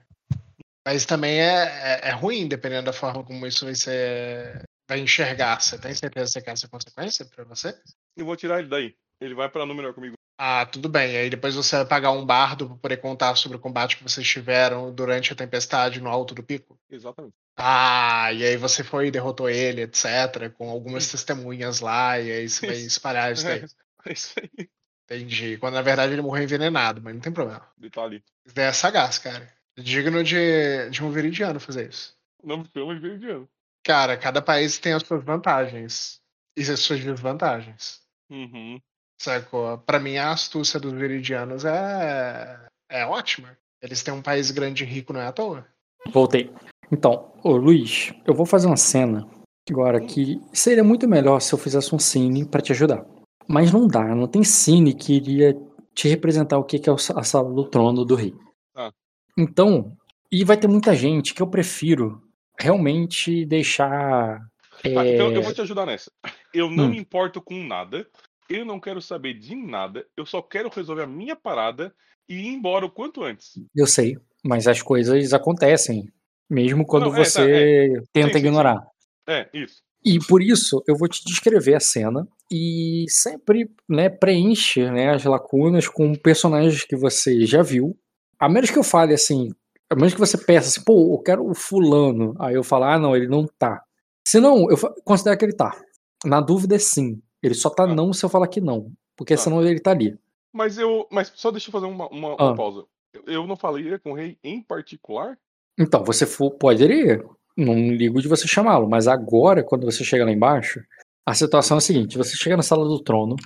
Mas 0.87 1.05
também 1.05 1.41
é, 1.41 2.01
é, 2.03 2.09
é 2.09 2.11
ruim, 2.11 2.49
dependendo 2.49 2.87
da 2.87 2.93
forma 2.93 3.25
como 3.25 3.47
isso 3.47 3.65
vai 3.65 3.75
ser. 3.75 4.63
Vai 4.89 5.01
enxergar. 5.01 5.61
Você 5.61 5.79
tem 5.79 5.95
certeza 5.95 6.27
que 6.27 6.33
você 6.33 6.43
quer 6.43 6.53
essa 6.53 6.69
consequência 6.69 7.25
pra 7.25 7.45
você? 7.45 7.79
Eu 8.17 8.27
vou 8.27 8.37
tirar 8.37 8.59
ele 8.59 8.69
daí. 8.69 8.95
Ele 9.21 9.35
vai 9.35 9.49
para 9.49 9.67
número 9.67 9.95
comigo. 9.95 10.15
Ah, 10.43 10.65
tudo 10.65 10.89
bem. 10.89 11.19
Aí 11.19 11.29
depois 11.29 11.55
você 11.55 11.77
vai 11.77 11.85
pagar 11.85 12.13
um 12.13 12.25
bardo 12.25 12.67
pra 12.67 12.77
poder 12.77 12.97
contar 12.97 13.37
sobre 13.37 13.59
o 13.59 13.61
combate 13.61 13.99
que 13.99 14.03
vocês 14.03 14.27
tiveram 14.27 14.91
durante 14.91 15.35
a 15.35 15.37
tempestade 15.37 16.01
no 16.01 16.09
alto 16.09 16.35
do 16.35 16.43
pico. 16.43 16.81
Exatamente. 16.91 17.35
Ah, 17.59 18.33
e 18.33 18.43
aí 18.43 18.57
você 18.57 18.83
foi 18.83 19.09
e 19.09 19.11
derrotou 19.11 19.51
ele, 19.51 19.83
etc. 19.83 20.51
Com 20.57 20.71
algumas 20.71 21.11
testemunhas 21.11 21.81
lá, 21.81 22.19
e 22.19 22.33
aí 22.33 22.49
você 22.49 22.67
vai 22.67 22.77
Isso. 22.77 22.87
espalhar 22.87 23.31
isso 23.31 23.45
daí. 23.45 23.65
É 24.07 24.13
isso 24.15 24.33
aí. 24.41 24.71
Entendi. 25.05 25.59
Quando 25.59 25.75
na 25.75 25.83
verdade 25.83 26.15
ele 26.15 26.23
morreu 26.23 26.45
envenenado, 26.45 27.03
mas 27.03 27.13
não 27.13 27.21
tem 27.21 27.31
problema. 27.31 27.71
Ele 27.79 27.91
tá 27.91 28.03
ali. 28.03 28.25
Isso 28.47 28.55
daí 28.55 28.65
é 28.65 28.73
sagaz, 28.73 29.19
cara. 29.19 29.47
Digno 29.77 30.25
de, 30.25 30.89
de 30.89 31.05
um 31.05 31.11
veridiano 31.11 31.61
fazer 31.61 31.91
isso. 31.91 32.17
Não 32.43 32.63
de 32.63 32.99
veridiano. 32.99 33.47
Cara, 33.85 34.17
cada 34.17 34.41
país 34.41 34.79
tem 34.79 34.95
as 34.95 35.03
suas 35.03 35.23
vantagens 35.23 36.23
e 36.57 36.63
as 36.63 36.81
suas 36.81 37.05
desvantagens. 37.05 38.01
Uhum. 38.31 38.81
Sacou? 39.21 39.77
Pra 39.77 40.01
mim, 40.01 40.17
a 40.17 40.31
astúcia 40.31 40.81
dos 40.81 40.95
veridianos 40.95 41.67
é, 41.67 42.59
é 42.91 43.05
ótima. 43.05 43.55
Eles 43.83 44.03
têm 44.03 44.15
um 44.15 44.23
país 44.23 44.51
grande 44.51 44.83
e 44.83 44.87
rico, 44.87 45.13
não 45.13 45.21
é 45.21 45.27
à 45.27 45.33
toa. 45.33 45.67
Voltei. 46.11 46.51
Então, 46.91 47.31
ô 47.45 47.55
Luiz, 47.55 48.15
eu 48.27 48.33
vou 48.33 48.47
fazer 48.47 48.67
uma 48.67 48.79
cena 48.79 49.29
agora 49.71 50.01
que 50.01 50.41
seria 50.55 50.83
muito 50.83 51.07
melhor 51.07 51.39
se 51.41 51.53
eu 51.53 51.59
fizesse 51.59 51.95
um 51.95 51.99
cine 51.99 52.47
pra 52.47 52.63
te 52.63 52.73
ajudar. 52.73 53.05
Mas 53.47 53.71
não 53.71 53.87
dá, 53.87 54.03
não 54.15 54.27
tem 54.27 54.43
cine 54.43 54.95
que 54.95 55.13
iria 55.17 55.55
te 55.95 56.09
representar 56.09 56.57
o 56.57 56.65
que 56.65 56.79
que 56.79 56.89
é 56.89 56.93
a 56.93 57.23
sala 57.23 57.53
do 57.53 57.69
trono 57.69 58.07
do 58.07 58.15
rei. 58.15 58.35
Ah. 58.75 58.91
Então, 59.39 59.95
e 60.33 60.45
vai 60.47 60.57
ter 60.57 60.67
muita 60.67 60.95
gente 60.95 61.35
que 61.35 61.43
eu 61.43 61.47
prefiro 61.47 62.23
realmente 62.59 63.45
deixar. 63.45 64.41
Tá, 64.83 65.07
então 65.07 65.27
é, 65.31 65.37
eu 65.37 65.43
vou 65.43 65.53
te 65.53 65.61
ajudar 65.61 65.85
nessa. 65.85 66.11
Eu 66.55 66.71
não 66.71 66.85
Hum. 66.87 66.89
me 66.89 66.99
importo 66.99 67.43
com 67.43 67.63
nada. 67.63 68.09
Eu 68.51 68.65
não 68.65 68.81
quero 68.81 69.01
saber 69.01 69.35
de 69.35 69.55
nada. 69.55 70.05
Eu 70.17 70.27
só 70.27 70.43
quero 70.43 70.69
resolver 70.69 71.05
a 71.05 71.07
minha 71.07 71.37
parada 71.37 71.95
e 72.29 72.35
ir 72.35 72.49
embora 72.49 72.85
o 72.85 72.91
quanto 72.91 73.23
antes. 73.23 73.53
Eu 73.75 73.87
sei, 73.87 74.19
mas 74.45 74.67
as 74.67 74.83
coisas 74.83 75.33
acontecem, 75.33 76.13
mesmo 76.51 76.85
quando 76.85 77.05
Não, 77.05 77.15
é, 77.15 77.19
tá, 77.19 77.25
você 77.25 78.03
tenta 78.13 78.27
Sim, 78.27 78.33
sim, 78.33 78.33
sim. 78.33 78.39
ignorar. 78.39 78.85
É, 79.29 79.49
isso. 79.55 79.81
E 80.05 80.19
por 80.27 80.43
isso 80.43 80.83
eu 80.89 80.97
vou 80.97 81.07
te 81.07 81.23
descrever 81.25 81.77
a 81.77 81.81
cena 81.81 82.27
e 82.51 83.05
sempre 83.09 83.71
né, 83.89 84.09
preenche 84.09 84.91
né, 84.91 85.11
as 85.11 85.25
lacunas 85.25 85.87
com 85.87 86.13
personagens 86.15 86.85
que 86.85 86.97
você 86.97 87.47
já 87.47 87.63
viu. 87.63 87.97
A 88.39 88.49
menos 88.49 88.71
que 88.71 88.79
eu 88.79 88.83
fale 88.83 89.15
assim, 89.15 89.51
a 89.89 89.95
menos 89.95 90.15
que 90.15 90.19
você 90.19 90.37
peça 90.37 90.69
assim, 90.69 90.83
pô, 90.83 91.15
eu 91.15 91.19
quero 91.23 91.49
o 91.49 91.55
fulano. 91.55 92.35
Aí 92.41 92.55
eu 92.55 92.65
falo, 92.65 92.85
ah, 92.85 92.99
não, 92.99 93.15
ele 93.15 93.29
não 93.29 93.47
tá. 93.59 93.81
Se 94.27 94.41
não, 94.41 94.69
eu 94.71 94.77
considero 95.05 95.39
que 95.39 95.45
ele 95.45 95.55
tá. 95.57 95.79
Na 96.25 96.41
dúvida, 96.41 96.79
sim. 96.79 97.21
Ele 97.43 97.55
só 97.55 97.71
tá 97.71 97.87
Tá. 97.87 97.95
não 97.95 98.13
se 98.13 98.25
eu 98.25 98.29
falar 98.29 98.49
que 98.49 98.61
não. 98.61 98.93
Porque 99.17 99.35
Tá. 99.37 99.43
senão 99.43 99.65
ele 99.65 99.81
tá 99.81 99.91
ali. 99.93 100.19
Mas 100.53 100.79
eu. 100.79 101.07
Mas 101.11 101.33
só 101.37 101.51
deixa 101.51 101.69
eu 101.69 101.73
fazer 101.73 101.87
uma, 101.87 102.09
uma, 102.09 102.35
uma 102.35 102.53
Ah. 102.53 102.55
pausa. 102.55 102.85
Eu 103.27 103.47
não 103.47 103.57
falaria 103.57 103.99
com 103.99 104.13
o 104.13 104.15
rei 104.15 104.39
em 104.45 104.63
particular? 104.63 105.37
Então, 105.79 106.05
você 106.05 106.27
for, 106.27 106.51
pode 106.53 106.85
ir. 106.85 107.25
Não 107.57 107.75
ligo 107.75 108.21
de 108.23 108.29
você 108.29 108.47
chamá-lo. 108.47 108.89
Mas 108.89 109.09
agora, 109.09 109.63
quando 109.63 109.85
você 109.85 110.05
chega 110.05 110.25
lá 110.25 110.31
embaixo, 110.31 110.81
a 111.27 111.35
situação 111.35 111.77
é 111.77 111.79
a 111.79 111.81
seguinte: 111.81 112.17
você 112.19 112.37
chega 112.37 112.57
na 112.57 112.63
sala 112.63 112.85
do 112.85 113.03
trono, 113.03 113.37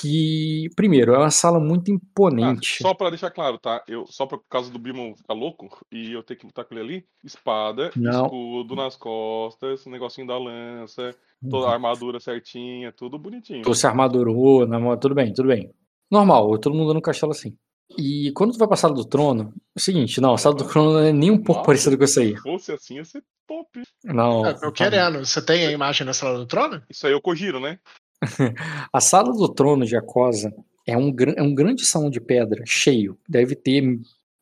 que, 0.00 0.68
primeiro, 0.76 1.14
é 1.14 1.18
uma 1.18 1.30
sala 1.30 1.58
muito 1.58 1.90
Ah, 1.90 1.94
imponente. 1.94 2.78
só 2.82 2.94
pra 2.94 3.10
deixar 3.10 3.30
claro, 3.30 3.58
tá? 3.58 3.82
Eu, 3.88 4.06
só 4.06 4.26
por 4.26 4.42
causa 4.48 4.70
do 4.70 4.78
Bimon 4.78 5.14
ficar 5.16 5.34
louco 5.34 5.68
e 5.92 6.12
eu 6.12 6.22
ter 6.22 6.36
que 6.36 6.46
lutar 6.46 6.64
com 6.64 6.74
ele 6.74 6.80
ali, 6.82 7.04
espada, 7.24 7.90
Não. 7.96 8.24
escudo 8.26 8.74
nas 8.76 8.96
costas, 8.96 9.84
negocinho 9.86 10.26
da 10.26 10.38
lança, 10.38 11.14
toda 11.50 11.64
Uhum. 11.64 11.70
a 11.70 11.74
armadura 11.74 12.20
certinha, 12.20 12.92
tudo 12.92 13.18
bonitinho. 13.18 13.62
Tu 13.62 13.74
se 13.74 13.86
armadurou, 13.86 14.66
na 14.66 14.78
mão, 14.78 14.96
tudo 14.96 15.14
bem, 15.14 15.32
tudo 15.32 15.48
bem. 15.48 15.70
Normal, 16.10 16.58
todo 16.58 16.74
mundo 16.74 16.94
no 16.94 17.02
castelo 17.02 17.32
assim. 17.32 17.56
E 17.96 18.30
quando 18.32 18.52
tu 18.52 18.58
vai 18.58 18.68
pra 18.68 18.76
sala 18.76 18.94
do 18.94 19.04
trono, 19.04 19.52
é 19.54 19.78
o 19.78 19.80
seguinte, 19.80 20.20
não, 20.20 20.34
a 20.34 20.38
sala 20.38 20.54
do 20.54 20.64
trono 20.68 20.92
não 20.94 21.00
é 21.00 21.12
nem 21.12 21.30
um 21.30 21.36
pouco 21.38 21.60
Nossa, 21.60 21.66
parecida 21.66 21.96
com 21.96 22.04
isso 22.04 22.20
aí. 22.20 22.36
Se 22.36 22.42
fosse 22.42 22.72
assim, 22.72 22.96
ia 22.96 23.04
ser 23.04 23.22
top. 23.46 23.80
Não. 24.04 24.44
É, 24.46 24.50
eu 24.50 24.58
tá. 24.60 24.72
querendo. 24.72 25.24
Você 25.24 25.40
tem 25.44 25.66
a 25.66 25.72
imagem 25.72 26.06
da 26.06 26.12
sala 26.12 26.38
do 26.38 26.44
trono? 26.46 26.82
Isso 26.90 27.06
aí 27.06 27.12
eu 27.14 27.20
cogiro, 27.20 27.58
né? 27.58 27.78
A 28.92 29.00
sala 29.00 29.32
do 29.32 29.48
trono 29.48 29.84
de 29.84 29.96
Acosa 29.96 30.54
é 30.86 30.96
um, 30.96 31.14
é 31.36 31.42
um 31.42 31.54
grande 31.54 31.84
salão 31.84 32.10
de 32.10 32.20
pedra, 32.20 32.62
cheio. 32.66 33.18
Deve 33.28 33.54
ter 33.54 33.82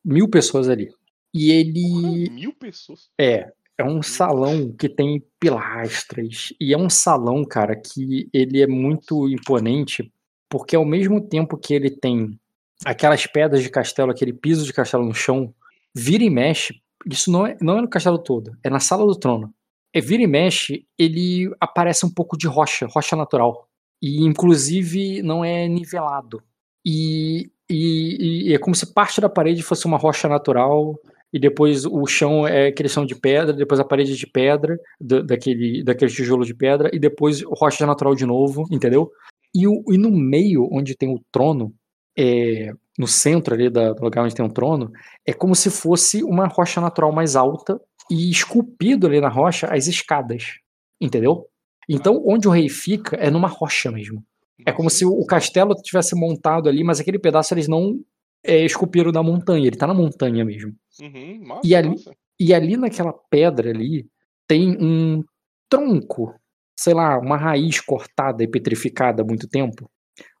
mil 0.03 0.29
pessoas 0.29 0.69
ali. 0.69 0.89
E 1.33 1.51
ele 1.51 2.29
Mil 2.29 2.53
pessoas. 2.53 3.09
é, 3.19 3.51
é 3.77 3.83
um 3.83 4.01
salão 4.01 4.71
que 4.71 4.89
tem 4.89 5.23
pilastras. 5.39 6.53
E 6.59 6.73
é 6.73 6.77
um 6.77 6.89
salão, 6.89 7.45
cara, 7.45 7.75
que 7.75 8.29
ele 8.33 8.61
é 8.61 8.67
muito 8.67 9.29
imponente, 9.29 10.11
porque 10.49 10.75
ao 10.75 10.85
mesmo 10.85 11.21
tempo 11.21 11.57
que 11.57 11.73
ele 11.73 11.91
tem 11.91 12.39
aquelas 12.85 13.25
pedras 13.27 13.61
de 13.61 13.69
castelo, 13.69 14.11
aquele 14.11 14.33
piso 14.33 14.65
de 14.65 14.73
castelo 14.73 15.05
no 15.05 15.13
chão, 15.13 15.53
vira 15.93 16.23
e 16.23 16.29
mexe. 16.29 16.81
Isso 17.05 17.31
não 17.31 17.45
é, 17.45 17.57
não 17.61 17.77
é 17.77 17.81
no 17.81 17.89
castelo 17.89 18.17
todo, 18.17 18.57
é 18.63 18.69
na 18.69 18.79
sala 18.79 19.05
do 19.05 19.15
trono. 19.15 19.53
É 19.93 20.01
vira 20.01 20.23
e 20.23 20.27
mexe, 20.27 20.85
ele 20.97 21.49
aparece 21.59 22.05
um 22.05 22.13
pouco 22.13 22.37
de 22.37 22.47
rocha, 22.47 22.87
rocha 22.87 23.15
natural. 23.15 23.67
E 24.01 24.23
inclusive 24.25 25.21
não 25.23 25.43
é 25.43 25.67
nivelado. 25.67 26.41
E, 26.85 27.49
e- 27.69 28.49
e 28.49 28.53
é 28.53 28.57
como 28.59 28.75
se 28.75 28.93
parte 28.93 29.19
da 29.19 29.29
parede 29.29 29.63
fosse 29.63 29.85
uma 29.85 29.97
rocha 29.97 30.27
natural, 30.27 30.95
e 31.33 31.39
depois 31.39 31.85
o 31.85 32.05
chão 32.05 32.47
é 32.47 32.67
aquele 32.67 32.87
chão 32.89 33.05
de 33.05 33.15
pedra, 33.15 33.51
depois 33.53 33.79
a 33.79 33.83
parede 33.85 34.15
de 34.15 34.27
pedra, 34.27 34.79
da- 34.99 35.21
daquele, 35.21 35.83
daquele 35.83 36.11
tijolo 36.11 36.45
de 36.45 36.53
pedra, 36.53 36.89
e 36.93 36.99
depois 36.99 37.41
rocha 37.43 37.85
natural 37.85 38.15
de 38.15 38.25
novo, 38.25 38.65
entendeu? 38.71 39.11
E, 39.53 39.67
o- 39.67 39.83
e 39.91 39.97
no 39.97 40.11
meio, 40.11 40.67
onde 40.71 40.95
tem 40.95 41.09
o 41.13 41.19
trono, 41.31 41.73
é, 42.17 42.71
no 42.97 43.07
centro 43.07 43.53
ali 43.53 43.69
da- 43.69 43.93
do 43.93 44.03
lugar 44.03 44.23
onde 44.23 44.35
tem 44.35 44.45
o 44.45 44.49
trono, 44.53 44.91
é 45.25 45.33
como 45.33 45.55
se 45.55 45.69
fosse 45.69 46.23
uma 46.23 46.47
rocha 46.47 46.79
natural 46.79 47.11
mais 47.11 47.35
alta, 47.35 47.79
e 48.09 48.29
esculpido 48.29 49.07
ali 49.07 49.19
na 49.21 49.29
rocha 49.29 49.67
as 49.67 49.87
escadas. 49.87 50.59
Entendeu? 50.99 51.47
Então, 51.89 52.21
onde 52.25 52.47
o 52.47 52.51
rei 52.51 52.67
fica 52.69 53.15
é 53.17 53.29
numa 53.29 53.47
rocha 53.47 53.91
mesmo. 53.91 54.23
É 54.65 54.71
como 54.71 54.89
se 54.89 55.05
o 55.05 55.23
castelo 55.25 55.75
tivesse 55.75 56.15
montado 56.15 56.67
ali, 56.67 56.83
mas 56.83 56.99
aquele 56.99 57.19
pedaço 57.19 57.53
eles 57.53 57.67
não 57.67 57.99
é, 58.43 58.65
esculpiram 58.65 59.11
da 59.11 59.21
montanha, 59.21 59.67
ele 59.67 59.75
tá 59.77 59.85
na 59.87 59.93
montanha 59.93 60.43
mesmo. 60.43 60.73
Uhum, 60.99 61.39
massa, 61.45 61.61
E 61.63 61.75
ali- 61.75 61.89
massa. 61.89 62.11
E 62.39 62.53
ali 62.53 62.75
naquela 62.77 63.13
pedra 63.29 63.69
ali 63.69 64.07
tem 64.47 64.77
um 64.79 65.23
tronco, 65.69 66.33
sei 66.77 66.93
lá, 66.93 67.17
uma 67.19 67.35
raiz 67.37 67.79
cortada 67.81 68.43
e 68.43 68.47
petrificada 68.47 69.21
há 69.21 69.25
muito 69.25 69.47
tempo. 69.47 69.89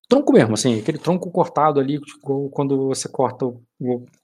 Tronco 0.09 0.31
mesmo, 0.31 0.53
assim, 0.53 0.79
aquele 0.79 0.97
tronco 0.97 1.29
cortado 1.29 1.79
ali, 1.81 1.99
tipo, 1.99 2.49
quando 2.51 2.87
você 2.87 3.09
corta 3.09 3.45
o, 3.45 3.59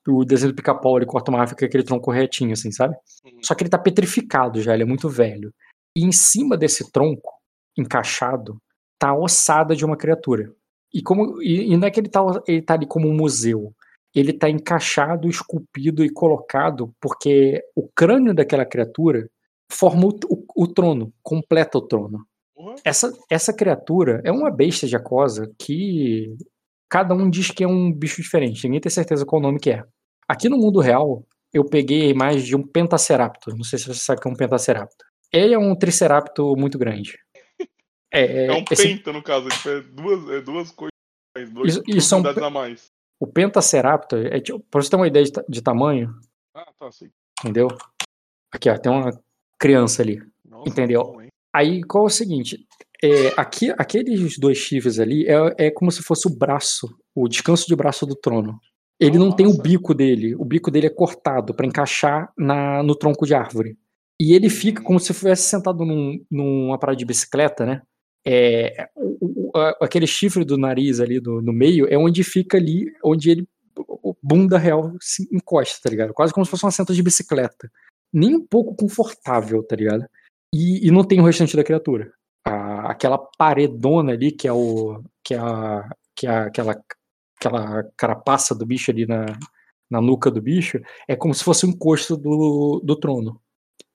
o- 0.08 0.24
desenho 0.24 0.54
do 0.54 0.56
pica-pau, 0.56 0.96
ele 0.98 1.06
corta 1.06 1.30
uma 1.30 1.42
árvore 1.42 1.60
com 1.60 1.66
aquele 1.66 1.84
tronco 1.84 2.10
retinho, 2.10 2.54
assim, 2.54 2.72
sabe? 2.72 2.96
Uhum. 3.26 3.40
Só 3.42 3.54
que 3.54 3.64
ele 3.64 3.70
tá 3.70 3.78
petrificado 3.78 4.62
já, 4.62 4.74
ele 4.74 4.84
é 4.84 4.86
muito 4.86 5.10
velho. 5.10 5.54
E 5.96 6.04
em 6.06 6.12
cima 6.14 6.56
desse 6.56 6.90
tronco, 6.90 7.34
encaixado, 7.78 8.58
tá 8.98 9.10
a 9.10 9.18
ossada 9.18 9.76
de 9.76 9.84
uma 9.84 9.98
criatura. 9.98 10.54
E, 10.94 11.02
como, 11.02 11.42
e, 11.42 11.74
e 11.74 11.78
não 11.78 11.88
é 11.88 11.92
que 11.92 12.00
ele 12.00 12.08
tá, 12.10 12.22
ele 12.48 12.62
tá 12.62 12.76
ali 12.76 12.86
como 12.86 13.08
um 13.10 13.14
museu. 13.16 13.74
Ele 14.16 14.32
tá 14.32 14.50
encaixado, 14.50 15.28
esculpido 15.28 16.04
e 16.06 16.10
colocado 16.10 16.94
porque 17.02 17.62
o 17.76 17.90
crânio 17.94 18.34
daquela 18.34 18.64
criatura 18.66 19.28
forma 19.70 20.06
o, 20.06 20.10
o- 20.30 20.64
o 20.64 20.68
trono, 20.68 21.12
completa 21.22 21.78
o 21.78 21.82
trono. 21.82 22.26
Essa, 22.84 23.12
essa 23.30 23.54
criatura 23.54 24.22
é 24.24 24.32
uma 24.32 24.52
besta 24.52 24.88
de 24.88 24.96
aquosa 24.96 25.52
que 25.60 26.36
cada 26.90 27.14
um 27.14 27.30
diz 27.30 27.50
que 27.52 27.64
é 27.64 27.68
um 27.68 27.92
bicho 27.92 28.22
diferente. 28.22 28.64
Ninguém 28.66 28.80
tem 28.82 28.92
certeza 28.92 29.26
qual 29.26 29.42
nome 29.42 29.60
que 29.60 29.72
é. 29.72 29.84
Aqui 30.28 30.48
no 30.50 30.58
mundo 30.58 30.80
real, 30.80 31.26
eu 31.52 31.66
peguei 31.66 32.04
a 32.04 32.10
imagem 32.12 32.44
de 32.44 32.56
um 32.56 32.66
pentaceraptor. 32.66 33.56
Não 33.56 33.64
sei 33.64 33.80
se 33.80 33.86
você 33.88 34.00
sabe 34.00 34.20
o 34.20 34.22
que 34.22 34.28
é 34.28 34.32
um 34.32 34.36
pentaceraptor. 34.36 35.08
Ele 35.32 35.54
é 35.54 35.58
um 35.58 35.76
triceraptor 35.76 36.56
muito 36.58 36.78
grande. 36.78 37.18
É, 38.12 38.46
É 38.46 38.52
um 38.54 38.64
esse- 38.70 38.88
penta, 38.88 39.12
no 39.12 39.24
caso, 39.24 39.50
tipo, 39.50 39.70
é 39.70 39.82
duas, 39.82 40.30
é 40.30 40.42
duas 40.42 40.72
coisas 40.72 40.92
mais, 41.36 41.50
duas 41.50 41.68
Isso- 41.70 41.84
isso 41.88 42.16
é 42.16 42.18
um 42.20 42.46
a 42.46 42.50
mais. 42.52 42.86
o 43.20 43.26
pentaceraptor, 43.26 44.28
é, 44.28 44.40
tipo, 44.40 44.60
pra 44.70 44.82
você 44.82 44.90
ter 44.92 44.96
uma 44.96 45.08
ideia 45.08 45.26
de, 45.26 45.32
de 45.50 45.62
tamanho, 45.64 46.14
Ah, 46.56 46.72
tá, 46.80 46.92
sei. 46.92 47.10
entendeu? 47.42 47.68
Aqui, 48.54 48.70
ó, 48.70 48.78
tem 48.78 48.92
uma 48.92 49.12
criança 49.60 50.04
ali. 50.04 50.22
Nossa, 50.46 50.70
Entendeu? 50.70 51.02
Aí, 51.54 51.84
qual 51.84 52.06
é 52.06 52.08
o 52.08 52.10
seguinte? 52.10 52.66
É, 53.04 53.34
aqui, 53.38 53.72
aqueles 53.78 54.38
dois 54.40 54.58
chifres 54.58 55.00
ali 55.00 55.26
é, 55.28 55.68
é 55.68 55.72
como 55.72 55.92
se 55.92 56.02
fosse 56.02 56.28
o 56.28 56.36
braço, 56.36 56.88
o 57.14 57.28
descanso 57.28 57.68
de 57.68 57.76
braço 57.76 58.06
do 58.06 58.16
trono. 58.16 58.58
Ele 59.00 59.18
não 59.18 59.32
tem 59.32 59.46
o 59.46 59.50
Nossa. 59.50 59.62
bico 59.62 59.94
dele, 59.94 60.36
o 60.36 60.46
bico 60.46 60.72
dele 60.72 60.88
é 60.88 60.90
cortado 60.90 61.54
pra 61.54 61.66
encaixar 61.66 62.32
na, 62.38 62.82
no 62.82 62.96
tronco 62.96 63.26
de 63.26 63.34
árvore. 63.36 63.78
E 64.22 64.34
ele 64.34 64.50
fica 64.50 64.82
como 64.82 65.00
se 65.00 65.12
estivesse 65.12 65.44
sentado 65.50 65.84
num, 65.84 66.24
numa 66.32 66.78
parada 66.80 66.98
de 66.98 67.04
bicicleta, 67.06 67.66
né? 67.66 67.82
É, 68.26 68.88
o- 68.96 69.50
o- 69.54 69.58
a- 69.58 69.78
aquele 69.82 70.08
chifre 70.08 70.46
do 70.46 70.58
nariz 70.58 71.02
ali 71.02 71.20
do, 71.20 71.42
no 71.42 71.52
meio 71.52 71.86
é 71.90 71.98
onde 71.98 72.24
fica 72.24 72.56
ali, 72.58 72.86
onde 73.04 73.32
ele, 73.32 73.48
o 73.76 74.16
bunda 74.24 74.58
real 74.58 74.94
se 75.02 75.28
encosta, 75.34 75.80
tá 75.84 75.90
ligado? 75.90 76.14
Quase 76.14 76.32
como 76.32 76.46
se 76.46 76.52
fosse 76.52 76.64
uma 76.64 76.72
senta 76.72 76.94
de 76.94 77.04
bicicleta. 77.04 77.70
Nem 78.14 78.36
um 78.36 78.46
pouco 78.48 78.76
confortável, 78.76 79.62
tá 79.64 79.76
ligado? 79.76 80.06
E, 80.54 80.88
e 80.88 80.92
não 80.92 81.04
tem 81.04 81.20
o 81.20 81.26
restante 81.26 81.56
da 81.58 81.64
criatura. 81.64 82.14
A- 82.46 82.92
aquela 82.92 83.18
paredona 83.38 84.14
ali, 84.14 84.32
que 84.32 84.48
é 84.48 84.54
o. 84.54 85.04
que 85.24 85.34
é, 85.34 85.40
a, 85.40 85.90
que 86.16 86.28
é 86.28 86.32
aquela, 86.32 86.82
aquela 87.40 87.84
carapaça 87.98 88.54
do 88.56 88.66
bicho 88.66 88.92
ali 88.92 89.06
na, 89.08 89.26
na 89.90 90.02
nuca 90.02 90.30
do 90.32 90.42
bicho, 90.42 90.80
é 91.08 91.16
como 91.16 91.34
se 91.34 91.44
fosse 91.44 91.66
o 91.66 91.70
encosto 91.70 92.18
do, 92.18 92.82
do 92.84 92.96
trono. 92.98 93.42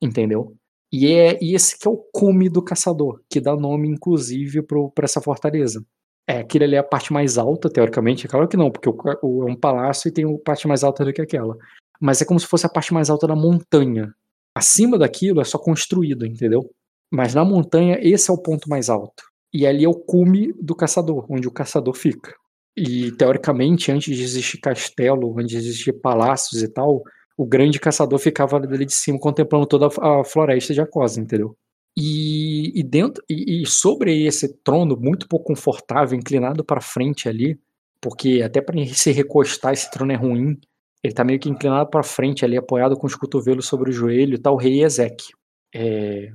Entendeu? 0.01 0.55
E, 0.91 1.07
é, 1.11 1.37
e 1.41 1.55
esse 1.55 1.77
que 1.77 1.87
é 1.87 1.91
o 1.91 1.97
cume 2.13 2.49
do 2.49 2.63
caçador, 2.63 3.21
que 3.29 3.39
dá 3.41 3.55
nome, 3.55 3.87
inclusive, 3.89 4.61
para 4.63 5.05
essa 5.05 5.21
fortaleza. 5.21 5.85
É, 6.27 6.39
aquilo 6.39 6.63
ali 6.65 6.75
é 6.75 6.79
a 6.79 6.83
parte 6.83 7.13
mais 7.13 7.37
alta, 7.37 7.69
teoricamente. 7.69 8.25
É 8.25 8.29
claro 8.29 8.47
que 8.47 8.57
não, 8.57 8.71
porque 8.71 8.89
o, 8.89 8.95
o- 9.23 9.47
é 9.47 9.51
um 9.51 9.55
palácio 9.55 10.07
e 10.09 10.11
tem 10.11 10.25
uma 10.25 10.39
parte 10.39 10.67
mais 10.67 10.83
alta 10.83 11.05
do 11.05 11.13
que 11.13 11.21
aquela. 11.21 11.57
Mas 12.01 12.21
é 12.21 12.25
como 12.25 12.39
se 12.39 12.47
fosse 12.47 12.65
a 12.65 12.69
parte 12.69 12.93
mais 12.93 13.09
alta 13.09 13.27
da 13.27 13.35
montanha. 13.35 14.13
Acima 14.55 14.97
daquilo 14.97 15.41
é 15.41 15.43
só 15.43 15.57
construído, 15.57 16.25
entendeu? 16.25 16.69
Mas 17.11 17.33
na 17.33 17.43
montanha, 17.43 17.97
esse 18.01 18.29
é 18.29 18.33
o 18.33 18.37
ponto 18.37 18.69
mais 18.69 18.89
alto. 18.89 19.23
E 19.53 19.65
ali 19.65 19.83
é 19.83 19.89
o 19.89 19.95
cume 19.95 20.53
do 20.61 20.75
caçador, 20.75 21.25
onde 21.29 21.47
o 21.47 21.51
caçador 21.51 21.95
fica. 21.95 22.35
E 22.77 23.11
teoricamente, 23.13 23.91
antes 23.91 24.15
de 24.15 24.23
existir 24.23 24.59
castelo, 24.59 25.37
antes 25.39 25.51
de 25.51 25.57
existir 25.57 25.93
palácios 25.93 26.61
e 26.61 26.67
tal, 26.67 27.03
o 27.35 27.45
grande 27.45 27.79
caçador 27.79 28.19
ficava 28.19 28.57
ali 28.57 28.85
de 28.85 28.93
cima 28.93 29.19
contemplando 29.19 29.65
toda 29.65 29.87
a 29.87 30.23
floresta 30.23 30.73
de 30.73 30.81
Acosa, 30.81 31.19
entendeu? 31.19 31.55
E, 31.97 32.79
e 32.79 32.83
dentro 32.83 33.23
e, 33.29 33.63
e 33.63 33.65
sobre 33.65 34.25
esse 34.25 34.53
trono 34.63 34.95
muito 34.95 35.27
pouco 35.27 35.47
confortável, 35.47 36.17
inclinado 36.17 36.63
para 36.63 36.79
frente 36.79 37.27
ali, 37.27 37.59
porque 37.99 38.41
até 38.41 38.61
para 38.61 38.85
se 38.87 39.11
recostar 39.11 39.73
esse 39.73 39.89
trono 39.89 40.11
é 40.11 40.15
ruim. 40.15 40.57
Ele 41.03 41.13
tá 41.13 41.23
meio 41.23 41.39
que 41.39 41.49
inclinado 41.49 41.89
para 41.89 42.03
frente 42.03 42.43
ali, 42.43 42.57
apoiado 42.57 42.97
com 42.97 43.07
os 43.07 43.15
cotovelos 43.15 43.67
sobre 43.67 43.89
o 43.89 43.93
joelho, 43.93 44.39
tá 44.39 44.51
o 44.51 44.57
rei 44.57 44.83
Ezequiel. 44.83 45.37
É, 45.73 46.31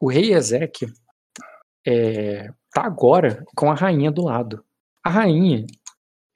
o 0.00 0.08
rei 0.08 0.32
Ezequiel 0.32 0.90
é, 1.86 2.48
tá 2.72 2.82
agora 2.84 3.44
com 3.56 3.70
a 3.70 3.74
rainha 3.74 4.10
do 4.10 4.24
lado. 4.24 4.64
A 5.04 5.10
rainha 5.10 5.66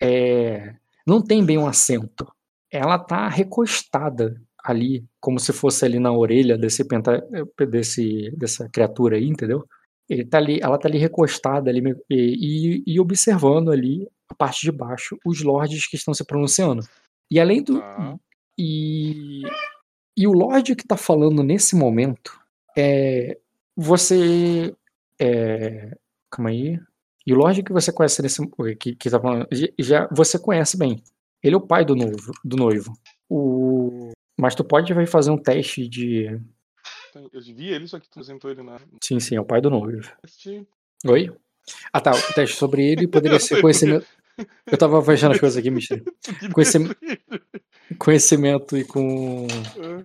é, 0.03 0.75
não 1.07 1.23
tem 1.23 1.45
bem 1.45 1.59
um 1.59 1.67
assento. 1.67 2.27
Ela 2.71 2.99
tá 2.99 3.29
recostada 3.29 4.41
ali, 4.63 5.05
como 5.21 5.39
se 5.39 5.53
fosse 5.53 5.85
ali 5.85 5.99
na 5.99 6.13
orelha 6.13 6.59
desse, 6.59 6.85
penta, 6.87 7.25
desse 7.71 8.31
dessa 8.37 8.69
criatura 8.69 9.17
aí, 9.17 9.29
entendeu? 9.29 9.65
Ele 10.09 10.25
tá 10.25 10.39
ali, 10.39 10.59
ela 10.61 10.79
tá 10.79 10.89
ali 10.89 10.99
recostada 10.99 11.71
ali 11.71 11.81
e, 12.11 12.83
e- 12.89 12.95
e 12.95 13.01
observando 13.01 13.71
ali 13.71 14.09
a 14.29 14.35
parte 14.35 14.63
de 14.63 14.73
baixo 14.73 15.17
os 15.25 15.43
lords 15.43 15.87
que 15.89 15.97
estão 15.97 16.13
se 16.13 16.25
pronunciando. 16.25 16.83
E 17.31 17.41
além 17.41 17.63
do 17.63 17.81
Tá. 17.81 18.17
e 18.59 19.43
e 20.17 20.27
o 20.27 20.33
lord 20.33 20.75
que 20.77 20.87
tá 20.87 20.97
falando 20.97 21.43
nesse 21.43 21.77
momento 21.77 22.41
é 22.77 23.39
você 23.77 24.75
é, 25.21 25.97
calma 26.31 26.51
aí. 26.51 26.79
E 27.27 27.33
o 27.33 27.37
lord 27.37 27.63
que 27.63 27.73
você 27.73 27.93
conhece 27.93 28.23
nesse 28.23 28.41
que, 28.79 28.95
que 28.95 29.11
tá 29.11 29.21
falando 29.21 29.47
já- 29.79 30.09
você 30.13 30.39
conhece 30.39 30.77
bem. 30.79 31.03
Ele 31.43 31.55
é 31.55 31.59
o 31.59 31.61
pai 31.61 31.85
do 31.85 31.95
noivo, 31.97 32.33
do 32.45 32.57
noivo. 32.57 32.93
O 33.29 34.11
mas 34.39 34.55
tu 34.55 34.63
pode 34.65 34.93
vai 34.95 35.07
fazer 35.07 35.31
um 35.31 35.39
teste 35.39 35.89
de 35.89 36.41
Eu 37.33 37.41
vi 37.41 37.69
ele, 37.69 37.87
só 37.87 37.99
que 37.99 38.07
tu 38.09 38.13
apresentou 38.19 38.51
ele 38.51 38.63
na. 38.63 38.79
sim, 39.03 39.19
sim, 39.19 39.37
é 39.37 39.41
o 39.41 39.45
pai 39.45 39.61
do 39.61 39.71
noivo. 39.71 40.11
Oi? 41.07 41.31
Ah, 41.93 42.01
tá. 42.01 42.13
O 42.13 42.35
teste 42.35 42.57
sobre 42.57 42.87
ele 42.87 43.09
poderia 43.09 43.39
ser 43.41 43.61
conhecimento. 43.61 44.07
Eu 44.67 44.77
tava 44.79 45.03
fechando 45.03 45.35
as 45.35 45.41
coisas 45.41 45.57
aqui, 45.59 45.71
Michel. 45.71 45.99
Conhecimento- 46.55 46.97
Conhecimento 47.99 48.77
e 48.77 48.85
com. 48.85 49.47
É. 49.47 50.05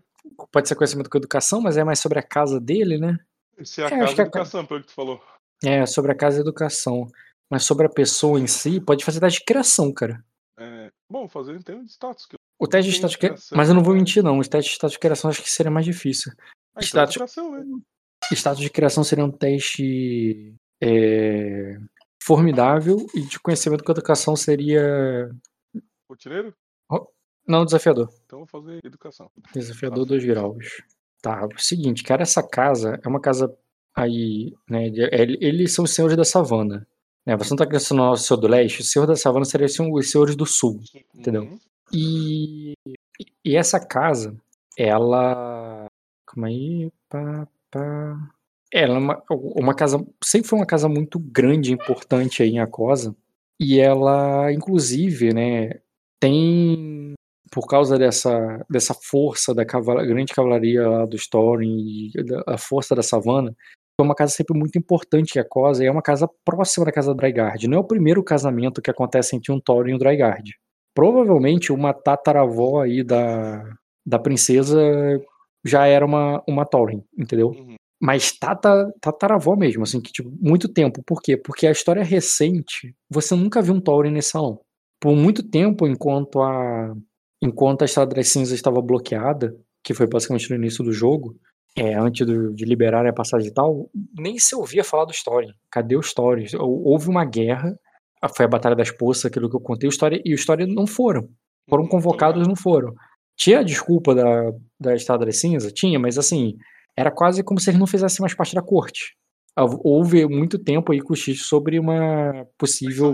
Pode 0.52 0.68
ser 0.68 0.76
conhecimento 0.76 1.10
com 1.10 1.18
educação, 1.18 1.62
mas 1.62 1.78
é 1.78 1.84
mais 1.84 2.00
sobre 2.00 2.20
a 2.20 2.24
casa 2.24 2.60
dele, 2.60 2.98
né? 2.98 3.18
Esse 3.58 3.82
é 3.82 3.86
a 3.86 3.88
É, 3.88 3.90
casa 3.90 4.06
que 4.08 4.08
de 4.08 4.14
a 4.14 4.16
ca- 4.16 4.22
educação, 4.24 4.66
pelo 4.66 4.82
que 4.82 4.88
tu 4.88 4.94
falou. 4.94 5.22
É, 5.64 5.86
sobre 5.86 6.12
a 6.12 6.16
casa 6.16 6.38
e 6.38 6.42
educação. 6.42 7.08
Mas 7.50 7.64
sobre 7.64 7.86
a 7.86 7.90
pessoa 7.90 8.40
em 8.40 8.48
si, 8.48 8.80
pode 8.80 9.04
fazer 9.04 9.20
teste 9.20 9.40
de 9.40 9.46
criação, 9.46 9.92
cara. 9.92 10.24
É, 10.58 10.90
bom, 11.10 11.28
fazer 11.28 11.56
então 11.56 11.84
de 11.84 11.92
status. 11.92 12.26
Que. 12.26 12.36
O 12.60 12.68
teste 12.68 12.90
de 12.92 12.96
status 12.98 13.12
de 13.14 13.18
cri- 13.18 13.30
criação, 13.30 13.58
Mas 13.58 13.70
eu 13.70 13.76
não 13.76 13.84
vou 13.84 13.94
né? 13.94 14.00
mentir, 14.00 14.24
não. 14.24 14.38
O 14.40 14.42
teste 14.48 14.70
de 14.70 14.76
status 14.76 14.94
de 14.94 15.00
criação 15.00 15.30
acho 15.30 15.42
que 15.42 15.50
seria 15.52 15.72
mais 15.72 15.86
difícil. 15.86 16.32
Ah, 16.38 16.80
então, 16.84 16.84
Status- 16.88 17.16
educação, 17.16 17.52
né? 17.52 17.66
Status 18.32 18.62
de 18.62 18.70
criação 18.70 19.04
seria 19.04 19.26
um 19.26 19.32
teste 19.32 20.54
é, 20.80 21.78
formidável 22.24 23.06
e 23.16 23.22
de 23.22 23.40
conhecimento 23.40 23.84
com 23.84 23.92
educação 23.92 24.36
seria. 24.36 25.30
Rotineiro? 26.10 26.54
Não, 27.48 27.66
desafiador. 27.66 28.10
Então 28.26 28.40
vou 28.40 28.48
fazer 28.48 28.80
educação. 28.86 29.30
Desafiador 29.54 30.06
2 30.06 30.24
graus. 30.26 30.82
Tá, 31.22 31.46
o 31.46 31.60
seguinte, 31.60 32.04
cara, 32.04 32.22
essa 32.22 32.42
casa 32.42 33.00
é 33.04 33.08
uma 33.08 33.20
casa 33.20 33.54
aí, 33.96 34.54
né? 34.70 34.86
ele- 34.88 35.38
Eles 35.42 35.74
são 35.74 35.84
os 35.86 35.92
senhores 35.94 36.16
da 36.16 36.24
savana. 36.24 36.88
Né? 37.26 37.36
Você 37.38 37.50
não 37.52 37.58
tá 37.58 37.66
crescendo 37.68 38.04
no 38.04 38.16
Senhor 38.16 38.40
do 38.40 38.48
Leste, 38.48 38.82
o 38.82 38.84
senhor 38.84 39.06
da 39.06 39.16
savana 39.16 39.46
seria 39.46 39.66
assim, 39.66 39.92
os 39.92 40.10
senhores 40.10 40.36
do 40.36 40.46
sul. 40.46 40.80
Entendeu? 41.14 41.44
Uhum. 41.44 41.60
E, 41.92 42.74
e 43.46 43.56
essa 43.56 43.80
casa, 43.80 44.36
ela. 44.78 45.88
Calma 46.28 46.48
aí. 46.48 46.92
Pá, 47.10 47.48
pá. 47.70 48.32
Ela 48.74 48.96
é 48.96 48.98
uma, 48.98 49.24
uma 49.30 49.76
casa. 49.76 50.04
Sempre 50.24 50.50
foi 50.50 50.60
uma 50.60 50.66
casa 50.66 50.88
muito 50.88 51.20
grande 51.20 51.72
e 51.72 51.74
importante 51.74 52.44
aí 52.44 52.50
em 52.50 52.60
Acosa. 52.60 53.16
E 53.60 53.80
ela, 53.80 54.52
inclusive, 54.52 55.34
né, 55.34 55.80
tem. 56.20 57.14
Por 57.52 57.68
causa 57.68 57.98
dessa, 57.98 58.66
dessa 58.70 58.94
força 58.94 59.54
da 59.54 59.66
grande 59.66 60.34
cavalaria 60.34 60.88
lá 60.88 61.06
do 61.06 61.18
Thorin 61.30 62.10
e 62.16 62.24
da 62.24 62.44
a 62.48 62.58
força 62.58 62.96
da 62.96 63.04
savana, 63.04 63.54
foi 64.00 64.06
uma 64.06 64.16
casa 64.16 64.32
sempre 64.32 64.58
muito 64.58 64.78
importante 64.78 65.36
em 65.36 65.42
Acosa 65.42 65.84
e 65.84 65.88
é 65.88 65.92
uma 65.92 66.02
casa 66.02 66.30
próxima 66.46 66.86
da 66.86 66.94
casa 66.94 67.14
do 67.14 67.18
Dryguard. 67.18 67.68
Não 67.68 67.78
é 67.78 67.82
o 67.82 67.88
primeiro 67.88 68.24
casamento 68.24 68.82
que 68.82 68.90
acontece 68.90 69.36
entre 69.36 69.52
um 69.52 69.60
Thorin 69.60 69.92
e 69.92 69.96
um 69.96 69.98
Dryguard 69.98 70.50
provavelmente 70.94 71.72
uma 71.72 71.94
tataravó 71.94 72.82
aí 72.82 73.04
da, 73.04 73.64
da 74.06 74.20
princesa 74.20 74.80
já 75.66 75.86
era 75.86 76.06
uma, 76.06 76.44
uma 76.48 76.66
Thorin, 76.66 77.04
entendeu? 77.18 77.50
Uhum. 77.50 77.76
Mas 78.02 78.32
tata, 78.32 78.92
tataravó 79.00 79.56
mesmo, 79.56 79.84
assim, 79.84 80.02
que 80.02 80.12
tipo, 80.12 80.32
muito 80.42 80.68
tempo. 80.68 81.04
Por 81.06 81.22
quê? 81.22 81.38
Porque 81.38 81.68
a 81.68 81.72
história 81.72 82.04
recente, 82.04 82.96
você 83.10 83.36
nunca 83.36 83.62
viu 83.62 83.76
um 83.76 83.82
Thorin 83.82 84.12
nesse 84.12 84.32
salão. 84.32 84.60
Por 85.00 85.16
muito 85.16 85.44
tempo, 85.44 85.88
enquanto 85.88 86.42
a 86.42 86.94
enquanto 87.44 87.82
a 87.82 87.86
Estrada 87.86 88.16
das 88.16 88.28
Cinzas 88.28 88.54
estava 88.54 88.82
bloqueada, 88.82 89.56
que 89.84 89.94
foi 89.94 90.08
basicamente 90.08 90.50
no 90.52 90.56
início 90.56 90.84
do 90.84 90.94
jogo, 90.94 91.36
é, 91.76 91.96
antes 91.96 92.26
do, 92.26 92.54
de 92.54 92.66
liberarem 92.66 93.10
a 93.10 93.14
passagem 93.14 93.48
e 93.50 93.54
tal, 93.54 93.90
nem 94.18 94.38
se 94.38 94.56
ouvia 94.56 94.84
falar 94.84 95.06
do 95.06 95.12
Story. 95.12 95.48
Cadê 95.72 95.96
o 95.96 96.02
Story? 96.02 96.46
Houve 96.60 97.10
uma 97.10 97.26
guerra, 97.26 97.74
foi 98.36 98.46
a 98.46 98.50
Batalha 98.50 98.76
das 98.76 98.92
Poças, 98.92 99.26
aquilo 99.26 99.50
que 99.50 99.56
eu 99.56 99.62
contei, 99.62 99.88
o 99.88 99.92
Story, 99.92 100.22
e 100.24 100.34
o 100.34 100.36
Story 100.36 100.68
não 100.68 100.86
foram. 100.86 101.28
Foram 101.70 101.84
Uhum, 101.84 101.90
convocados, 101.90 102.48
não 102.48 102.56
foram. 102.56 102.94
Tinha 103.36 103.60
a 103.60 103.64
desculpa 103.64 104.14
da, 104.14 104.52
da 104.80 104.94
Estrada 104.94 105.26
das 105.26 105.38
Cinzas? 105.38 105.72
Tinha, 105.74 105.98
mas 105.98 106.18
assim, 106.18 106.56
era 107.02 107.12
quase 107.12 107.44
como 107.44 107.60
se 107.60 107.70
eles 107.70 107.80
não 107.80 107.88
fizessem 107.88 108.22
mais 108.22 108.34
parte 108.34 108.56
da 108.56 108.62
corte. 108.62 109.16
Houve 109.58 110.26
muito 110.28 110.58
tempo 110.58 110.94
aí 110.94 111.02
cochicho 111.02 111.44
sobre 111.44 111.78
uma 111.78 112.48
possível 112.58 113.14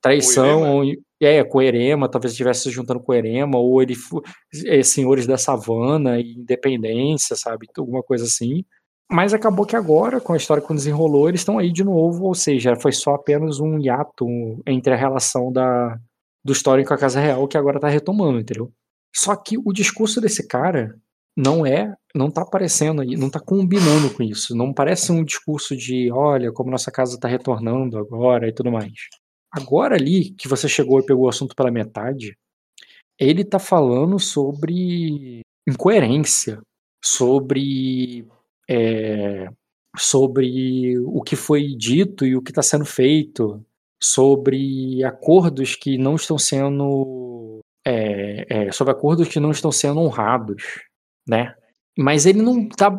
traição, 0.00 0.82
é, 1.22 1.42
com 1.42 1.58
o 1.58 1.62
Erema, 1.62 2.08
talvez 2.08 2.32
estivesse 2.32 2.64
se 2.64 2.70
juntando 2.70 3.00
com 3.00 3.12
o 3.12 3.14
Erema, 3.14 3.58
ou 3.58 3.80
ele, 3.80 3.94
é, 4.66 4.82
senhores 4.82 5.26
da 5.26 5.38
savana 5.38 6.20
e 6.20 6.34
independência, 6.34 7.34
sabe, 7.34 7.66
alguma 7.78 8.02
coisa 8.02 8.24
assim. 8.24 8.62
Mas 9.10 9.32
acabou 9.32 9.64
que 9.64 9.74
agora, 9.74 10.20
com 10.20 10.34
a 10.34 10.36
história 10.36 10.62
que 10.62 10.74
desenrolou, 10.74 11.28
eles 11.28 11.40
estão 11.40 11.58
aí 11.58 11.72
de 11.72 11.82
novo, 11.82 12.24
ou 12.24 12.34
seja, 12.34 12.76
foi 12.76 12.92
só 12.92 13.14
apenas 13.14 13.58
um 13.58 13.78
hiato 13.78 14.26
entre 14.66 14.92
a 14.92 14.96
relação 14.96 15.50
da, 15.50 15.98
do 16.44 16.52
Story 16.52 16.84
com 16.84 16.92
a 16.92 16.98
Casa 16.98 17.20
Real 17.20 17.48
que 17.48 17.56
agora 17.56 17.80
tá 17.80 17.88
retomando, 17.88 18.38
entendeu? 18.38 18.70
Só 19.14 19.34
que 19.34 19.56
o 19.56 19.72
discurso 19.72 20.20
desse 20.20 20.46
cara 20.46 20.94
não 21.36 21.66
é, 21.66 21.92
não 22.14 22.30
tá 22.30 22.42
aparecendo 22.42 23.02
aí, 23.02 23.16
não 23.16 23.28
tá 23.30 23.40
combinando 23.40 24.12
com 24.14 24.22
isso. 24.22 24.54
Não 24.54 24.72
parece 24.72 25.10
um 25.10 25.24
discurso 25.24 25.76
de, 25.76 26.10
olha, 26.12 26.52
como 26.52 26.70
nossa 26.70 26.90
casa 26.90 27.18
tá 27.18 27.28
retornando 27.28 27.98
agora 27.98 28.48
e 28.48 28.52
tudo 28.52 28.70
mais. 28.70 28.92
Agora 29.50 29.96
ali, 29.96 30.30
que 30.32 30.48
você 30.48 30.68
chegou 30.68 31.00
e 31.00 31.06
pegou 31.06 31.26
o 31.26 31.28
assunto 31.28 31.54
pela 31.54 31.70
metade, 31.70 32.36
ele 33.18 33.44
tá 33.44 33.58
falando 33.58 34.18
sobre 34.18 35.40
incoerência, 35.68 36.60
sobre 37.04 38.26
é, 38.68 39.48
sobre 39.96 40.98
o 40.98 41.22
que 41.22 41.36
foi 41.36 41.74
dito 41.76 42.26
e 42.26 42.36
o 42.36 42.42
que 42.42 42.50
está 42.50 42.62
sendo 42.62 42.84
feito, 42.84 43.64
sobre 44.02 45.04
acordos 45.04 45.76
que 45.76 45.96
não 45.96 46.16
estão 46.16 46.36
sendo 46.38 47.60
é, 47.86 48.66
é, 48.66 48.72
sobre 48.72 48.92
acordos 48.92 49.28
que 49.28 49.38
não 49.38 49.50
estão 49.50 49.70
sendo 49.70 50.00
honrados, 50.00 50.80
né? 51.26 51.54
Mas 51.96 52.26
ele 52.26 52.42
não 52.42 52.68
tá 52.68 52.96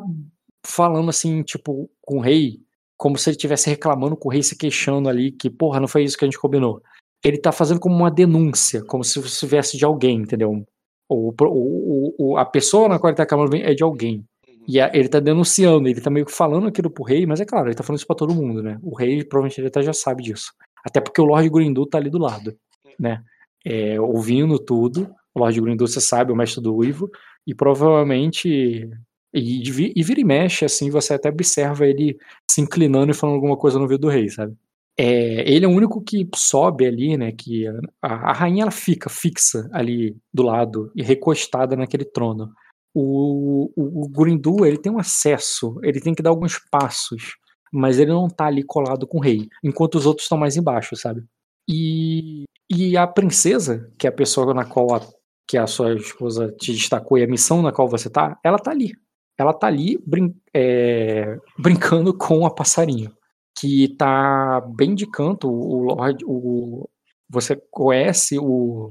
falando 0.66 1.10
assim, 1.10 1.44
tipo, 1.44 1.90
com 2.02 2.18
o 2.18 2.22
rei, 2.22 2.60
como 2.98 3.18
se 3.18 3.30
ele 3.30 3.36
estivesse 3.36 3.70
reclamando 3.70 4.16
com 4.16 4.30
o 4.30 4.32
rei, 4.32 4.42
se 4.42 4.58
queixando 4.58 5.10
ali, 5.10 5.32
que, 5.32 5.50
porra, 5.50 5.80
não 5.80 5.88
foi 5.88 6.04
isso 6.04 6.18
que 6.18 6.26
a 6.26 6.28
gente 6.28 6.40
combinou. 6.40 6.82
Ele 7.24 7.38
tá 7.38 7.52
fazendo 7.52 7.80
como 7.80 7.96
uma 7.96 8.12
denúncia, 8.12 8.84
como 8.84 9.04
se 9.04 9.20
isso 9.20 9.48
viesse 9.48 9.78
de 9.78 9.86
alguém, 9.86 10.20
entendeu? 10.20 10.66
O, 11.10 11.34
o, 11.40 12.16
o, 12.18 12.38
a 12.38 12.46
pessoa 12.46 12.88
na 12.90 13.00
qual 13.00 13.10
ele 13.10 13.18
tá 13.18 13.24
reclamando 13.24 13.56
é 13.56 13.74
de 13.74 13.84
alguém. 13.84 14.24
E 14.68 14.80
a, 14.80 14.90
ele 14.94 15.08
tá 15.08 15.20
denunciando, 15.20 15.88
ele 15.88 16.02
tá 16.02 16.10
meio 16.10 16.26
que 16.26 16.32
falando 16.32 16.68
aquilo 16.68 16.90
pro 16.90 17.04
rei, 17.04 17.26
mas 17.26 17.40
é 17.40 17.46
claro, 17.46 17.68
ele 17.68 17.76
tá 17.76 17.84
falando 17.84 18.00
isso 18.00 18.08
pra 18.08 18.16
todo 18.16 18.34
mundo, 18.34 18.64
né? 18.64 18.80
O 18.82 18.96
rei 18.96 19.24
provavelmente 19.24 19.60
ele 19.60 19.68
até 19.68 19.84
já 19.84 19.94
sabe 19.94 20.24
disso. 20.24 20.52
Até 20.84 21.00
porque 21.00 21.22
o 21.22 21.26
Lord 21.26 21.50
Grindu 21.50 21.86
tá 21.86 21.98
ali 21.98 22.10
do 22.10 22.18
lado, 22.18 22.56
né? 23.00 23.24
É, 23.66 24.00
ouvindo 24.00 24.58
tudo. 24.58 25.10
O 25.34 25.40
Lord 25.40 25.60
Grindu, 25.60 25.88
você 25.88 26.00
sabe, 26.00 26.32
o 26.32 26.36
mestre 26.36 26.62
do 26.62 26.76
Uivo, 26.76 27.10
e 27.46 27.54
provavelmente. 27.54 28.90
E, 29.34 29.62
e 29.68 30.04
vira 30.04 30.22
e 30.22 30.24
mexe, 30.24 30.64
assim, 30.64 30.90
você 30.90 31.14
até 31.14 31.28
observa 31.30 31.86
ele 31.86 32.18
se 32.50 32.62
inclinando 32.62 33.12
e 33.12 33.14
falando 33.14 33.36
alguma 33.36 33.58
coisa 33.58 33.78
no 33.78 33.84
ouvido 33.84 34.02
do 34.02 34.08
rei, 34.08 34.30
sabe? 34.30 34.56
É, 34.98 35.52
ele 35.52 35.66
é 35.66 35.68
o 35.68 35.72
único 35.72 36.02
que 36.02 36.26
sobe 36.34 36.86
ali, 36.86 37.18
né? 37.18 37.34
Que 37.34 37.68
a, 38.02 38.32
a 38.32 38.34
rainha 38.34 38.64
ela 38.64 38.72
fica 38.72 39.10
fixa 39.10 39.70
ali 39.74 40.16
do 40.34 40.44
lado 40.44 40.90
e 40.96 41.04
recostada 41.04 41.76
naquele 41.76 42.06
trono. 42.06 42.50
O, 42.94 43.72
o, 43.76 44.10
o 44.18 44.66
ele 44.66 44.78
tem 44.78 44.90
um 44.90 45.00
acesso, 45.00 45.78
ele 45.84 46.00
tem 46.00 46.16
que 46.16 46.24
dar 46.24 46.30
alguns 46.30 46.58
passos, 46.72 47.36
mas 47.74 48.00
ele 48.00 48.12
não 48.12 48.30
tá 48.30 48.46
ali 48.46 48.64
colado 48.64 49.06
com 49.06 49.18
o 49.18 49.22
rei, 49.22 49.50
enquanto 49.62 49.96
os 49.96 50.06
outros 50.06 50.24
estão 50.26 50.38
mais 50.38 50.56
embaixo, 50.56 50.96
sabe? 50.96 51.26
E, 51.68 52.46
e 52.70 52.96
a 52.96 53.06
princesa, 53.06 53.92
que 53.98 54.08
é 54.08 54.10
a 54.10 54.14
pessoa 54.14 54.54
na 54.54 54.64
qual 54.64 54.96
a, 54.96 55.02
que 55.48 55.58
a 55.58 55.68
sua 55.68 55.94
esposa 55.94 56.52
te 56.60 56.74
destacou 56.74 57.18
e 57.18 57.24
a 57.24 57.28
missão 57.28 57.62
na 57.62 57.72
qual 57.72 57.88
você 57.88 58.10
tá, 58.10 58.40
ela 58.44 58.58
tá 58.58 58.72
ali. 58.72 58.94
Ela 59.38 59.54
tá 59.54 59.68
ali 59.68 59.98
brin 60.06 60.34
é, 60.54 61.38
brincando 61.58 62.14
com 62.18 62.46
a 62.46 62.54
passarinho, 62.54 63.12
que 63.58 63.90
tá 63.98 64.62
bem 64.62 64.96
de 64.96 65.06
canto. 65.06 65.50
O 65.50 65.84
Lord, 65.84 66.24
o, 66.26 66.90
você 67.30 67.62
conhece 67.70 68.40
o, 68.40 68.90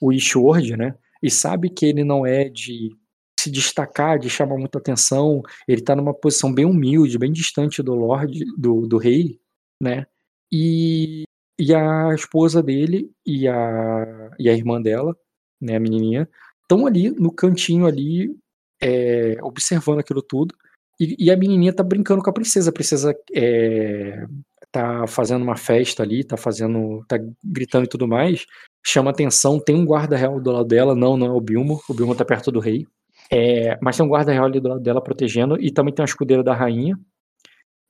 o 0.00 0.12
Ishword, 0.12 0.76
né? 0.76 0.96
E 1.22 1.30
sabe 1.30 1.70
que 1.70 1.86
ele 1.86 2.02
não 2.02 2.26
é 2.26 2.48
de 2.48 2.90
se 3.38 3.50
destacar, 3.50 4.18
de 4.18 4.28
chamar 4.28 4.58
muita 4.58 4.78
atenção. 4.78 5.42
Ele 5.66 5.80
tá 5.80 5.94
numa 5.96 6.12
posição 6.12 6.52
bem 6.52 6.64
humilde, 6.64 7.18
bem 7.18 7.32
distante 7.32 7.82
do 7.82 7.94
Lorde, 7.94 8.44
do, 8.58 8.86
do 8.86 8.98
rei, 8.98 9.40
né? 9.82 10.06
E, 10.52 11.22
e 11.58 11.74
a 11.74 12.12
esposa 12.14 12.62
dele 12.62 13.10
e 13.24 13.46
a, 13.46 14.30
e 14.38 14.48
a 14.48 14.52
irmã 14.52 14.80
dela, 14.82 15.16
né, 15.60 15.76
a 15.76 15.80
menininha, 15.80 16.28
estão 16.62 16.86
ali 16.86 17.10
no 17.10 17.32
cantinho 17.32 17.86
ali, 17.86 18.34
é, 18.80 19.36
observando 19.42 20.00
aquilo 20.00 20.22
tudo. 20.22 20.54
E, 20.98 21.16
e, 21.18 21.30
a 21.30 21.36
menininha 21.36 21.72
tá 21.72 21.82
brincando 21.82 22.22
com 22.22 22.30
a 22.30 22.32
princesa. 22.32 22.70
A 22.70 22.72
princesa 22.72 23.14
é, 23.34 24.26
tá 24.70 25.06
fazendo 25.06 25.42
uma 25.42 25.56
festa 25.56 26.02
ali, 26.02 26.22
tá 26.22 26.36
fazendo, 26.36 27.04
tá 27.08 27.18
gritando 27.42 27.84
e 27.84 27.88
tudo 27.88 28.06
mais. 28.06 28.46
Chama 28.84 29.10
atenção, 29.10 29.58
tem 29.58 29.74
um 29.74 29.84
guarda 29.84 30.16
real 30.16 30.40
do 30.40 30.50
lado 30.52 30.68
dela, 30.68 30.94
não, 30.94 31.16
não 31.16 31.26
é 31.26 31.30
o 31.30 31.40
Bilmo, 31.40 31.80
o 31.88 31.94
Bilmo 31.94 32.14
tá 32.14 32.24
perto 32.24 32.52
do 32.52 32.60
rei. 32.60 32.86
É, 33.30 33.78
mas 33.80 33.96
tem 33.96 34.04
um 34.04 34.08
guarda 34.08 34.32
real 34.32 34.46
ali 34.46 34.60
do 34.60 34.68
lado 34.68 34.80
dela 34.80 35.02
protegendo, 35.02 35.60
e 35.60 35.70
também 35.70 35.94
tem 35.94 36.02
uma 36.02 36.08
escudeira 36.08 36.42
da 36.42 36.54
rainha. 36.54 36.98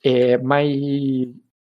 É, 0.05 0.39
mas, 0.39 0.77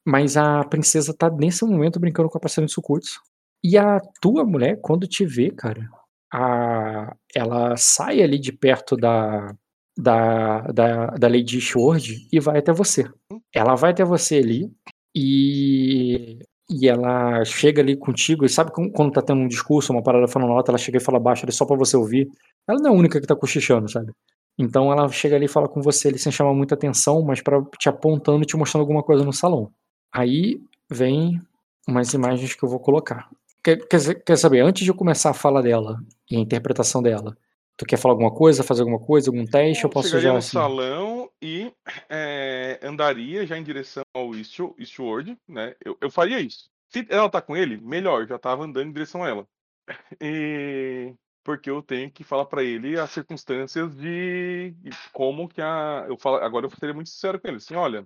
mas 0.06 0.38
a 0.38 0.64
princesa 0.64 1.14
tá 1.14 1.30
nesse 1.30 1.66
momento 1.66 2.00
brincando 2.00 2.30
com 2.30 2.38
a 2.38 2.42
passarinha 2.42 2.68
de 2.68 2.74
Sucuts. 2.74 3.20
E 3.64 3.78
a 3.78 4.00
tua 4.22 4.44
mulher, 4.44 4.80
quando 4.82 5.08
te 5.08 5.26
vê, 5.26 5.52
cara, 5.52 5.88
a, 6.34 7.16
ela 7.36 7.76
sai 7.78 8.22
ali 8.22 8.40
de 8.40 8.52
perto 8.52 8.96
da, 8.96 9.54
da, 9.98 10.62
da, 10.62 11.06
da 11.08 11.28
Lady 11.28 11.62
Sword 11.62 12.28
e 12.32 12.40
vai 12.40 12.60
até 12.60 12.72
você. 12.72 13.06
Ela 13.54 13.76
vai 13.76 13.92
até 13.92 14.04
você 14.04 14.38
ali 14.38 14.72
e, 15.16 16.40
e 16.70 16.88
ela 16.88 17.44
chega 17.46 17.82
ali 17.82 17.96
contigo, 17.98 18.46
e 18.46 18.50
sabe 18.50 18.72
quando 18.72 19.12
tá 19.12 19.22
tendo 19.22 19.42
um 19.42 19.48
discurso, 19.48 19.92
uma 19.92 20.04
parada 20.04 20.28
falando 20.28 20.54
alto, 20.54 20.70
ela 20.70 20.78
chega 20.78 20.98
e 20.98 21.02
fala 21.02 21.20
baixo 21.20 21.46
ali 21.46 21.52
só 21.52 21.66
pra 21.66 21.78
você 21.78 21.98
ouvir. 21.98 22.30
Ela 22.68 22.80
não 22.80 22.92
é 22.92 22.94
a 22.94 22.98
única 22.98 23.20
que 23.20 23.28
tá 23.28 23.36
cochichando, 23.36 23.90
sabe? 23.90 24.12
Então 24.58 24.92
ela 24.92 25.08
chega 25.10 25.36
ali 25.36 25.46
e 25.46 25.50
fala 25.50 25.68
com 25.68 25.82
você 25.82 26.08
ali 26.08 26.20
sem 26.20 26.32
chamar 26.32 26.54
muita 26.54 26.76
atenção, 26.76 27.22
mas 27.24 27.42
para 27.42 27.62
te 27.80 27.90
apontando 27.90 28.44
e 28.44 28.46
te 28.46 28.56
mostrando 28.58 28.82
alguma 28.82 29.04
coisa 29.04 29.24
no 29.24 29.34
salão. 29.34 29.72
Aí 30.14 30.62
vem 30.90 31.40
umas 31.88 32.14
imagens 32.14 32.54
que 32.56 32.64
eu 32.64 32.70
vou 32.70 32.80
colocar. 32.80 33.30
Quer, 33.64 33.88
quer, 33.88 34.24
quer 34.24 34.38
saber, 34.38 34.62
antes 34.62 34.84
de 34.84 34.90
eu 34.90 34.96
começar 34.96 35.30
a 35.30 35.36
fala 35.36 35.62
dela 35.62 36.00
e 36.30 36.36
a 36.36 36.40
interpretação 36.40 37.02
dela, 37.02 37.38
tu 37.78 37.86
quer 37.86 37.98
falar 37.98 38.14
alguma 38.14 38.34
coisa, 38.34 38.64
fazer 38.64 38.82
alguma 38.82 39.00
coisa, 39.00 39.30
algum 39.30 39.46
teste? 39.46 39.84
Eu 39.84 39.90
posso 39.90 40.10
chegaria 40.10 40.28
já 40.28 40.32
no 40.34 40.40
assim. 40.40 40.52
salão 40.52 41.30
e 41.42 41.72
é, 42.10 42.80
andaria 42.82 43.46
já 43.46 43.58
em 43.58 43.64
direção 43.64 44.04
ao 44.14 44.32
Eastward 44.36 45.38
né? 45.48 45.76
Eu, 45.84 45.98
eu 46.02 46.10
faria 46.10 46.40
isso. 46.40 46.70
Se 46.90 47.06
ela 47.10 47.30
tá 47.30 47.42
com 47.42 47.56
ele, 47.56 47.78
melhor, 47.78 48.28
já 48.28 48.38
tava 48.38 48.64
andando 48.66 48.90
em 48.90 48.94
direção 48.94 49.24
a 49.24 49.30
ela. 49.30 49.48
E 50.22 51.14
porque 51.44 51.70
eu 51.70 51.82
tenho 51.82 52.12
que 52.12 52.24
falar 52.24 52.46
para 52.46 52.64
ele 52.64 53.00
as 53.00 53.10
circunstâncias 53.12 53.96
de 53.96 54.74
como 55.12 55.48
que 55.48 55.62
a 55.62 56.06
eu 56.08 56.18
falo 56.18 56.38
agora 56.38 56.66
eu 56.66 56.70
seria 56.72 56.94
muito 56.94 57.10
sincero 57.10 57.40
com 57.40 57.48
ele 57.48 57.58
assim 57.58 57.76
olha 57.76 58.06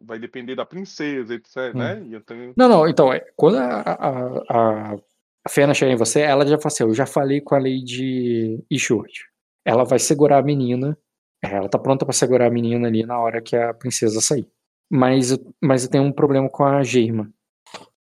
vai 0.00 0.18
depender 0.18 0.54
da 0.54 0.66
princesa 0.66 1.34
etc 1.34 1.56
Hum. 1.74 1.78
né 1.78 2.20
tenho 2.26 2.54
Não, 2.56 2.68
não, 2.68 2.88
então, 2.88 3.12
é, 3.12 3.20
quando 3.36 3.56
a, 3.58 3.80
a, 3.80 4.92
a, 4.92 4.94
a 4.94 5.48
Fena 5.48 5.74
chega 5.74 5.92
em 5.92 5.96
você, 5.96 6.20
ela 6.20 6.46
já 6.46 6.58
fala 6.58 6.66
assim, 6.66 6.84
eu 6.84 6.94
já 6.94 7.06
falei 7.06 7.40
com 7.40 7.54
a 7.54 7.58
Lady 7.58 8.62
Ishurt. 8.70 9.10
Ela 9.64 9.84
vai 9.84 9.98
segurar 9.98 10.38
a 10.38 10.42
menina, 10.42 10.96
é, 11.42 11.48
ela 11.54 11.68
tá 11.68 11.78
pronta 11.78 12.04
para 12.04 12.12
segurar 12.12 12.46
a 12.46 12.50
menina 12.50 12.88
ali 12.88 13.04
na 13.04 13.18
hora 13.18 13.40
que 13.40 13.56
a 13.56 13.72
princesa 13.72 14.20
sair. 14.20 14.46
Mas, 14.90 15.30
eu- 15.30 15.54
mas 15.62 15.84
eu 15.84 15.90
tenho 15.90 16.04
um 16.04 16.12
problema 16.12 16.48
com 16.48 16.64
a 16.64 16.82
Geima. 16.82 17.32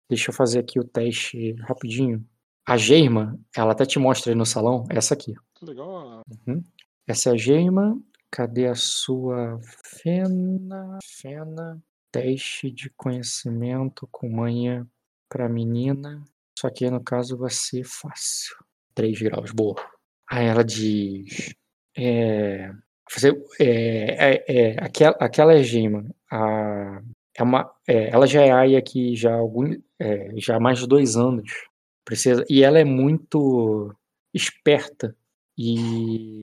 Deixa 0.09 0.29
eu 0.29 0.35
fazer 0.35 0.59
aqui 0.59 0.79
o 0.79 0.83
teste 0.83 1.53
rapidinho. 1.61 2.23
A 2.67 2.77
Geima, 2.77 3.39
ela 3.55 3.73
até 3.73 3.85
te 3.85 3.99
mostra 3.99 4.31
aí 4.31 4.35
no 4.35 4.45
salão, 4.45 4.85
essa 4.89 5.13
aqui. 5.13 5.35
que 5.53 5.65
legal 5.65 6.21
Uhum. 6.47 6.63
Essa 7.07 7.29
é 7.29 7.33
a 7.33 7.37
Geima. 7.37 8.01
Cadê 8.31 8.67
a 8.67 8.75
sua 8.75 9.59
Fena? 9.83 10.97
Fena. 11.03 11.79
Teste 12.11 12.71
de 12.71 12.89
conhecimento 12.97 14.07
com 14.11 14.29
manha 14.29 14.87
pra 15.29 15.47
menina. 15.47 16.23
Só 16.57 16.69
que 16.69 16.89
no 16.89 17.03
caso 17.03 17.37
vai 17.37 17.51
ser 17.51 17.83
fácil. 17.83 18.55
3 18.95 19.21
graus, 19.21 19.51
boa. 19.51 19.75
Aí 20.29 20.47
ela 20.47 20.63
diz: 20.63 21.53
é, 21.95 22.71
fazer, 23.11 23.39
é, 23.59 23.65
é, 23.67 24.45
é, 24.47 24.83
aquela, 24.83 25.15
aquela 25.19 25.61
gema, 25.61 26.05
a, 26.31 27.01
é 27.35 27.43
uma, 27.43 27.71
é, 27.87 28.09
ela 28.09 28.25
já 28.25 28.41
é 28.41 28.51
aia 28.51 28.79
aqui 28.79 29.15
já 29.15 29.35
algum, 29.35 29.71
é, 29.99 30.31
já 30.37 30.55
há 30.55 30.59
mais 30.59 30.79
de 30.79 30.87
dois 30.87 31.15
anos. 31.15 31.51
Precisa, 32.05 32.45
e 32.47 32.63
ela 32.63 32.79
é 32.79 32.85
muito 32.85 33.91
esperta 34.31 35.15
e, 35.57 36.39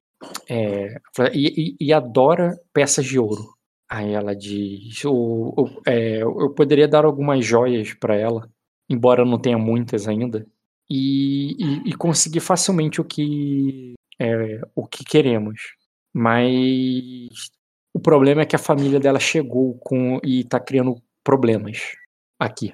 é, 0.48 0.96
e, 1.32 1.76
e, 1.78 1.92
adora 1.92 2.58
peças 2.72 3.06
de 3.06 3.18
ouro. 3.18 3.54
Aí 3.88 4.12
ela 4.12 4.34
diz: 4.34 5.04
o, 5.04 5.54
o, 5.56 5.82
é, 5.86 6.22
eu 6.22 6.52
poderia 6.54 6.88
dar 6.88 7.04
algumas 7.04 7.44
joias 7.44 7.94
para 7.94 8.16
ela, 8.16 8.50
embora 8.90 9.24
não 9.24 9.38
tenha 9.38 9.58
muitas 9.58 10.08
ainda, 10.08 10.44
e, 10.90 11.52
e, 11.58 11.90
e 11.90 11.92
conseguir 11.94 12.40
facilmente 12.40 13.00
o 13.00 13.04
que 13.04 13.94
é, 14.20 14.60
o 14.74 14.86
que 14.86 15.04
queremos. 15.04 15.76
Mas 16.12 17.50
o 17.94 18.00
problema 18.00 18.42
é 18.42 18.46
que 18.46 18.56
a 18.56 18.58
família 18.58 18.98
dela 18.98 19.20
chegou 19.20 19.78
com 19.78 20.18
e 20.24 20.44
tá 20.44 20.58
criando 20.58 21.00
problemas 21.22 21.96
aqui. 22.38 22.72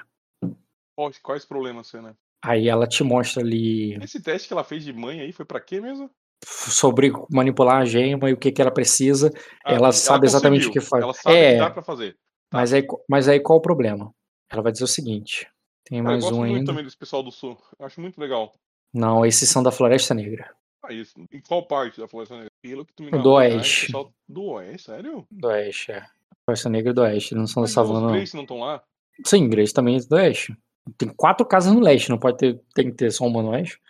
Quais 1.23 1.45
problemas, 1.45 1.93
né? 1.93 2.15
Aí 2.45 2.69
ela 2.69 2.87
te 2.87 3.03
mostra 3.03 3.43
ali. 3.43 3.95
Esse 4.03 4.23
teste 4.23 4.49
que 4.49 4.55
ela 4.55 4.65
fez 4.65 4.85
de 4.85 4.93
mãe 4.93 5.21
aí 5.21 5.33
foi 5.33 5.45
para 5.45 5.61
quê 5.61 5.81
mesmo? 5.81 6.11
Sobre 6.45 7.11
manipular 7.31 7.83
a 7.83 7.85
gema 7.85 8.31
e 8.31 8.33
o 8.33 8.37
que, 8.37 8.53
que 8.53 8.63
ela 8.63 8.71
precisa. 8.71 9.33
Ah, 9.65 9.75
ela 9.75 9.93
sabe 9.93 10.27
ela 10.27 10.27
exatamente 10.27 10.69
o 10.69 10.73
que 10.73 10.81
faz. 10.81 11.03
Ela 11.03 11.15
sabe 11.15 11.37
é, 11.37 11.53
que 11.55 11.59
dá 11.59 11.71
pra 11.71 11.83
fazer. 11.83 12.13
Tá. 12.49 12.59
Mas, 12.59 12.73
aí, 12.73 12.87
mas 13.09 13.29
aí 13.29 13.41
qual 13.41 13.59
o 13.59 13.63
problema? 13.63 14.13
Ela 14.51 14.63
vai 14.63 14.71
dizer 14.71 14.85
o 14.85 14.89
seguinte: 14.89 15.49
tem 15.85 16.01
mais 16.01 16.23
eu 16.23 16.31
gosto 16.31 16.37
um 16.37 16.47
muito 16.47 16.59
ainda. 16.59 16.67
também 16.67 16.85
desse 16.85 16.97
pessoal 16.97 17.23
do 17.23 17.33
sul. 17.33 17.59
Eu 17.79 17.87
acho 17.87 18.01
muito 18.01 18.21
legal. 18.21 18.53
Não, 18.95 19.27
esses 19.27 19.51
são 19.51 19.63
da 19.63 19.73
Floresta 19.73 20.15
Negra. 20.15 20.55
Ah, 20.83 20.93
isso. 20.93 21.15
Em 21.33 21.41
qual 21.41 21.67
parte 21.67 22.01
da 22.01 22.07
Floresta 22.07 22.35
Negra? 22.37 22.51
Pelo 22.63 22.85
que 22.87 22.95
tu 22.95 23.03
me 23.03 23.11
Do 23.11 23.33
Oeste. 23.33 23.87
Pessoal... 23.87 24.13
Do 24.29 24.45
Oeste, 24.45 24.83
sério? 24.83 25.27
Do 25.31 25.49
Oeste, 25.49 25.93
é. 25.93 26.07
Floresta 26.45 26.69
Negra 26.69 26.95
do 26.95 27.03
Oeste, 27.03 27.35
não 27.35 27.47
são 27.47 27.63
Mas 27.63 27.71
da 27.71 27.75
savana, 27.75 28.07
os. 28.07 28.13
Grace 28.13 28.37
não 28.37 28.43
estão 28.43 28.61
lá? 28.61 28.83
Sim, 29.25 29.49
Grace 29.49 29.75
também 29.75 29.97
é 29.97 30.01
do 30.01 30.17
Oeste. 30.17 30.57
Tem 30.97 31.09
quatro 31.09 31.45
casas 31.47 31.73
no 31.73 31.81
leste, 31.81 32.11
não 32.11 32.19
pode 32.19 32.39
ter, 32.39 32.61
tem 32.75 32.91
que 32.91 32.97
ter 32.97 33.11
só 33.11 33.27
uma 33.27 33.43
no 33.43 33.51
oeste. 33.51 33.81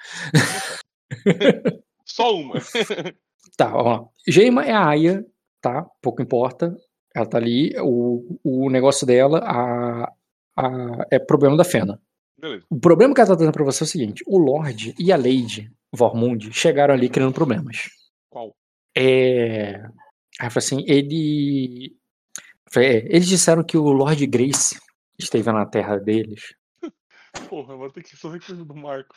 Só 2.04 2.34
uma. 2.34 2.54
Tá, 3.56 3.74
ó. 3.74 4.06
Geima 4.26 4.64
é 4.64 4.70
a 4.70 4.86
Aya, 4.86 5.24
tá? 5.60 5.84
Pouco 6.00 6.22
importa. 6.22 6.76
Ela 7.12 7.26
tá 7.26 7.38
ali. 7.38 7.74
O, 7.80 8.38
o 8.44 8.70
negócio 8.70 9.04
dela 9.04 9.40
a, 9.40 10.12
a, 10.56 11.06
é 11.10 11.18
problema 11.18 11.56
da 11.56 11.64
Fena. 11.64 12.00
Beleza. 12.38 12.64
O 12.70 12.78
problema 12.78 13.12
que 13.12 13.20
ela 13.20 13.30
tá 13.30 13.34
dando 13.34 13.50
pra 13.50 13.64
você 13.64 13.82
é 13.82 13.86
o 13.86 13.88
seguinte: 13.88 14.22
o 14.28 14.38
Lorde 14.38 14.94
e 14.96 15.10
a 15.10 15.16
Lady 15.16 15.72
Vormund 15.92 16.52
chegaram 16.52 16.94
ali 16.94 17.08
criando 17.08 17.32
problemas. 17.32 17.90
Qual? 18.30 18.54
É. 18.96 19.82
Aí 20.38 20.46
eu 20.46 20.52
assim, 20.54 20.84
ele. 20.86 21.96
é, 22.76 22.98
eles 23.12 23.26
disseram 23.26 23.64
que 23.64 23.76
o 23.76 23.90
Lord 23.90 24.24
Grace 24.28 24.78
esteve 25.18 25.50
na 25.50 25.66
terra 25.66 25.98
deles. 25.98 26.54
Porra, 27.48 27.76
vou 27.76 27.90
ter 27.90 28.02
que 28.02 28.12
resolver 28.12 28.40
coisa 28.44 28.64
do 28.64 28.74
Marco. 28.74 29.14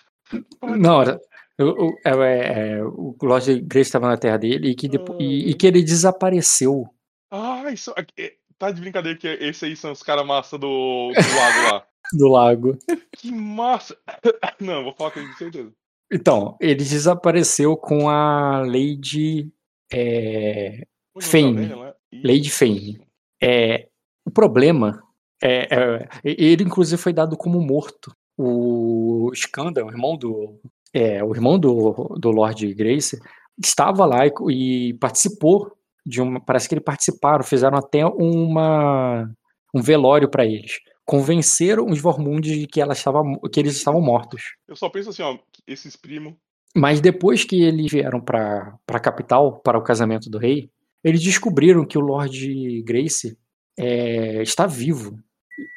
Não, 0.62 1.02
era- 1.02 1.20
o, 1.60 1.88
o, 1.88 1.98
é, 2.06 2.78
é, 2.78 2.84
o 2.84 3.16
Lord 3.22 3.62
Grace 3.62 3.88
estava 3.90 4.08
na 4.08 4.18
terra 4.18 4.38
dele 4.38 4.70
e 4.72 4.76
que, 4.76 4.88
e, 5.20 5.50
e 5.50 5.54
que 5.54 5.68
ele 5.68 5.84
desapareceu 5.84 6.86
Ah, 7.32 7.70
isso. 7.72 7.94
é, 8.18 8.34
Tá 8.58 8.70
de 8.70 8.80
brincadeira 8.80 9.18
que 9.18 9.28
esse 9.28 9.66
aí 9.66 9.76
são 9.76 9.92
os 9.92 10.04
caras 10.04 10.24
massa 10.26 10.56
do, 10.56 11.12
do 11.12 11.36
lago 11.36 11.74
lá. 11.74 11.88
do 12.14 12.28
lago. 12.28 12.78
Que 13.18 13.32
massa! 13.32 13.98
Não, 14.62 14.84
vou 14.84 14.94
falar 14.94 15.10
com 15.12 15.20
ele 15.20 15.30
com 15.30 15.38
certeza. 15.38 15.74
Então, 16.14 16.58
ele 16.62 16.76
desapareceu 16.76 17.76
com 17.76 18.08
a 18.08 18.60
Lady. 18.62 19.52
É, 19.92 20.86
vendo, 21.20 21.60
né? 21.76 21.94
Lady 22.14 22.52
Fame. 22.52 23.02
é, 23.42 23.88
o 24.26 24.30
problema 24.32 25.02
é, 25.42 25.68
é- 25.72 26.10
Ele, 26.24 26.64
inclusive, 26.64 27.02
foi 27.02 27.14
dado 27.14 27.36
como 27.36 27.60
morto. 27.62 28.16
O 28.38 29.32
Skanda, 29.34 29.86
o 29.86 29.90
irmão 29.90 30.18
do. 30.18 30.60
É, 30.94 31.24
o 31.24 31.34
irmão 31.34 31.58
do, 31.58 32.16
do 32.20 32.32
Lord 32.32 32.74
Grace, 32.74 33.18
estava 33.62 34.06
lá 34.06 34.26
e, 34.26 34.32
e 34.52 34.94
participou 34.96 35.72
de 36.06 36.22
uma. 36.22 36.40
Parece 36.40 36.68
que 36.68 36.76
eles 36.76 36.84
participaram, 36.84 37.44
fizeram 37.44 37.78
até 37.78 38.06
uma, 38.06 39.30
um 39.74 39.82
velório 39.82 40.30
para 40.30 40.46
eles. 40.46 40.80
Convenceram 41.06 41.88
os 41.88 42.00
Vormund 42.00 42.42
de 42.42 42.68
que, 42.68 42.80
ela 42.80 42.94
estava, 42.94 43.22
que 43.52 43.60
eles 43.60 43.76
estavam 43.76 44.02
mortos. 44.02 44.56
Eu 44.68 44.76
só 44.76 44.90
penso 44.90 45.10
assim, 45.10 45.24
ó, 45.24 45.38
esses 45.68 45.96
primos. 45.96 46.34
Mas 46.76 47.02
depois 47.02 47.44
que 47.44 47.62
eles 47.64 47.92
vieram 47.92 48.22
para 48.22 48.78
a 48.88 49.00
capital, 49.00 49.60
para 49.60 49.78
o 49.78 49.84
casamento 49.84 50.30
do 50.30 50.38
rei, 50.38 50.70
eles 51.04 51.22
descobriram 51.22 51.86
que 51.86 51.98
o 51.98 52.02
Lord 52.02 52.84
Grace 52.84 53.38
é, 53.78 54.42
está 54.42 54.66
vivo 54.66 55.18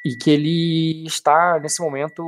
e 0.03 0.15
que 0.17 0.29
ele 0.29 1.05
está, 1.05 1.59
nesse 1.59 1.81
momento, 1.81 2.23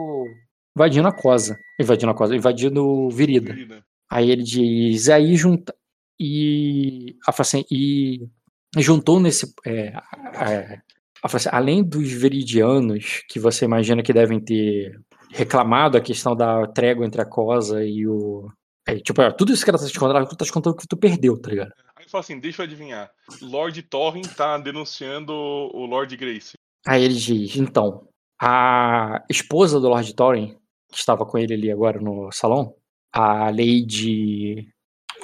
invadindo 0.75 1.07
a 1.07 1.11
Cosa. 1.11 1.59
Invadindo 1.79 2.11
a 2.11 2.15
Cosa, 2.15 2.35
invadindo 2.35 3.09
Virida. 3.09 3.53
Querida. 3.53 3.83
Aí 4.09 4.31
ele 4.31 4.43
diz, 4.43 5.09
aí 5.09 5.35
junta. 5.35 5.75
E, 6.19 7.15
fala 7.25 7.35
assim, 7.41 7.65
e 7.69 8.27
juntou 8.77 9.19
nesse. 9.19 9.53
É, 9.65 9.93
é, 10.39 10.81
fala 11.21 11.35
assim, 11.35 11.49
além 11.51 11.83
dos 11.83 12.11
veridianos, 12.11 13.23
que 13.29 13.39
você 13.39 13.65
imagina 13.65 14.01
que 14.01 14.13
devem 14.13 14.39
ter 14.39 14.99
reclamado 15.31 15.97
a 15.97 16.01
questão 16.01 16.35
da 16.35 16.65
trégua 16.67 17.05
entre 17.05 17.21
a 17.21 17.25
Cosa 17.25 17.83
e 17.83 18.07
o. 18.07 18.49
é, 18.87 18.95
tipo, 18.99 19.21
é, 19.21 19.31
tudo 19.31 19.53
isso 19.53 19.63
que 19.63 19.69
ela 19.69 19.79
tá 19.79 19.85
te 19.85 19.99
contando, 19.99 20.17
ela 20.17 20.25
tá 20.25 20.45
te 20.45 20.51
contando 20.51 20.75
que 20.75 20.87
tu 20.87 20.97
perdeu, 20.97 21.37
tá 21.39 21.49
ligado? 21.49 21.73
Aí 21.95 22.05
eu 22.05 22.09
falo 22.09 22.21
assim, 22.21 22.39
deixa 22.39 22.61
eu 22.61 22.65
adivinhar. 22.65 23.11
Lord 23.41 23.81
Thorrin 23.83 24.21
tá 24.21 24.57
denunciando 24.57 25.33
o 25.33 25.85
Lord 25.85 26.15
Grace. 26.15 26.53
Aí 26.87 27.03
ele 27.03 27.15
diz, 27.15 27.55
então, 27.57 28.07
a 28.41 29.23
esposa 29.29 29.79
do 29.79 29.89
Lord 29.89 30.13
Thorin, 30.15 30.57
que 30.89 30.97
estava 30.97 31.25
com 31.25 31.37
ele 31.37 31.53
ali 31.53 31.71
agora 31.71 31.99
no 31.99 32.31
salão, 32.31 32.75
a 33.11 33.49
Lady. 33.49 34.69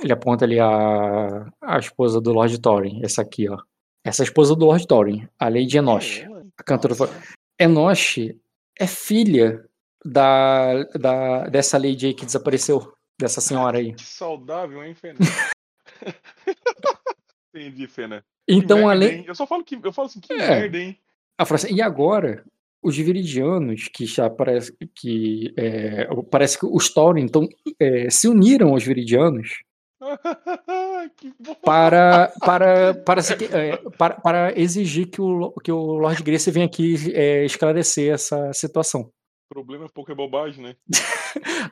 Ele 0.01 0.11
aponta 0.11 0.43
ali 0.45 0.59
a, 0.59 1.47
a 1.61 1.79
esposa 1.79 2.19
do 2.19 2.33
Lord 2.33 2.59
Thorin, 2.59 2.99
essa 3.03 3.21
aqui, 3.21 3.47
ó. 3.49 3.57
Essa 4.05 4.23
é 4.23 4.25
a 4.25 4.27
esposa 4.27 4.53
do 4.55 4.65
Lord 4.65 4.85
Thorin, 4.85 5.27
a 5.39 5.47
Lady 5.47 5.77
Enoch. 5.77 6.21
É? 6.23 6.27
A 6.57 6.63
cantora 6.63 6.93
Nossa. 6.95 7.23
Enoch 7.59 8.37
é 8.77 8.87
filha 8.87 9.63
da, 10.03 10.83
da, 10.99 11.47
dessa 11.47 11.77
Lady 11.77 12.07
aí 12.07 12.13
que 12.13 12.25
desapareceu, 12.25 12.91
dessa 13.17 13.39
senhora 13.39 13.77
aí. 13.77 13.93
Que 13.95 14.03
saudável, 14.03 14.83
hein, 14.83 14.93
Fena? 14.95 15.19
Entendi, 17.55 17.87
Fena. 17.87 18.25
Que 18.47 18.55
Então, 18.55 18.77
merda, 18.79 18.91
além. 18.91 19.17
hein? 19.19 19.25
Eu 19.27 19.35
só 19.35 19.45
falo 19.47 19.63
que. 19.63 19.79
Eu 19.81 19.93
falo 19.93 20.07
assim, 20.07 20.19
que 20.19 20.33
É. 20.33 20.37
merda, 20.37 20.77
hein? 20.77 20.99
Assim, 21.49 21.73
e 21.75 21.81
agora, 21.81 22.43
os 22.81 22.97
viridianos, 22.97 23.87
que 23.87 24.05
já 24.05 24.29
parece 24.29 24.73
que. 24.95 25.53
é, 25.57 26.07
parece 26.29 26.59
que 26.59 26.65
os 26.65 26.89
Thorin 26.93 27.23
então, 27.23 27.47
é, 27.79 28.09
se 28.09 28.27
uniram 28.27 28.69
aos 28.69 28.83
viridianos 28.83 29.61
para, 31.63 32.31
para, 32.41 32.93
para, 32.93 33.21
é, 33.51 33.77
para, 33.97 34.15
para 34.15 34.59
exigir 34.59 35.07
que 35.07 35.21
o, 35.21 35.51
que 35.63 35.71
o 35.71 35.93
Lord 35.97 36.21
Grace 36.23 36.49
venha 36.51 36.65
aqui 36.65 36.95
é, 37.13 37.45
esclarecer 37.45 38.13
essa 38.13 38.51
situação. 38.53 39.09
O 39.49 39.53
problema 39.53 39.85
é 39.85 39.89
pouco 39.93 40.11
é 40.11 40.15
bobagem, 40.15 40.63
né? 40.63 40.75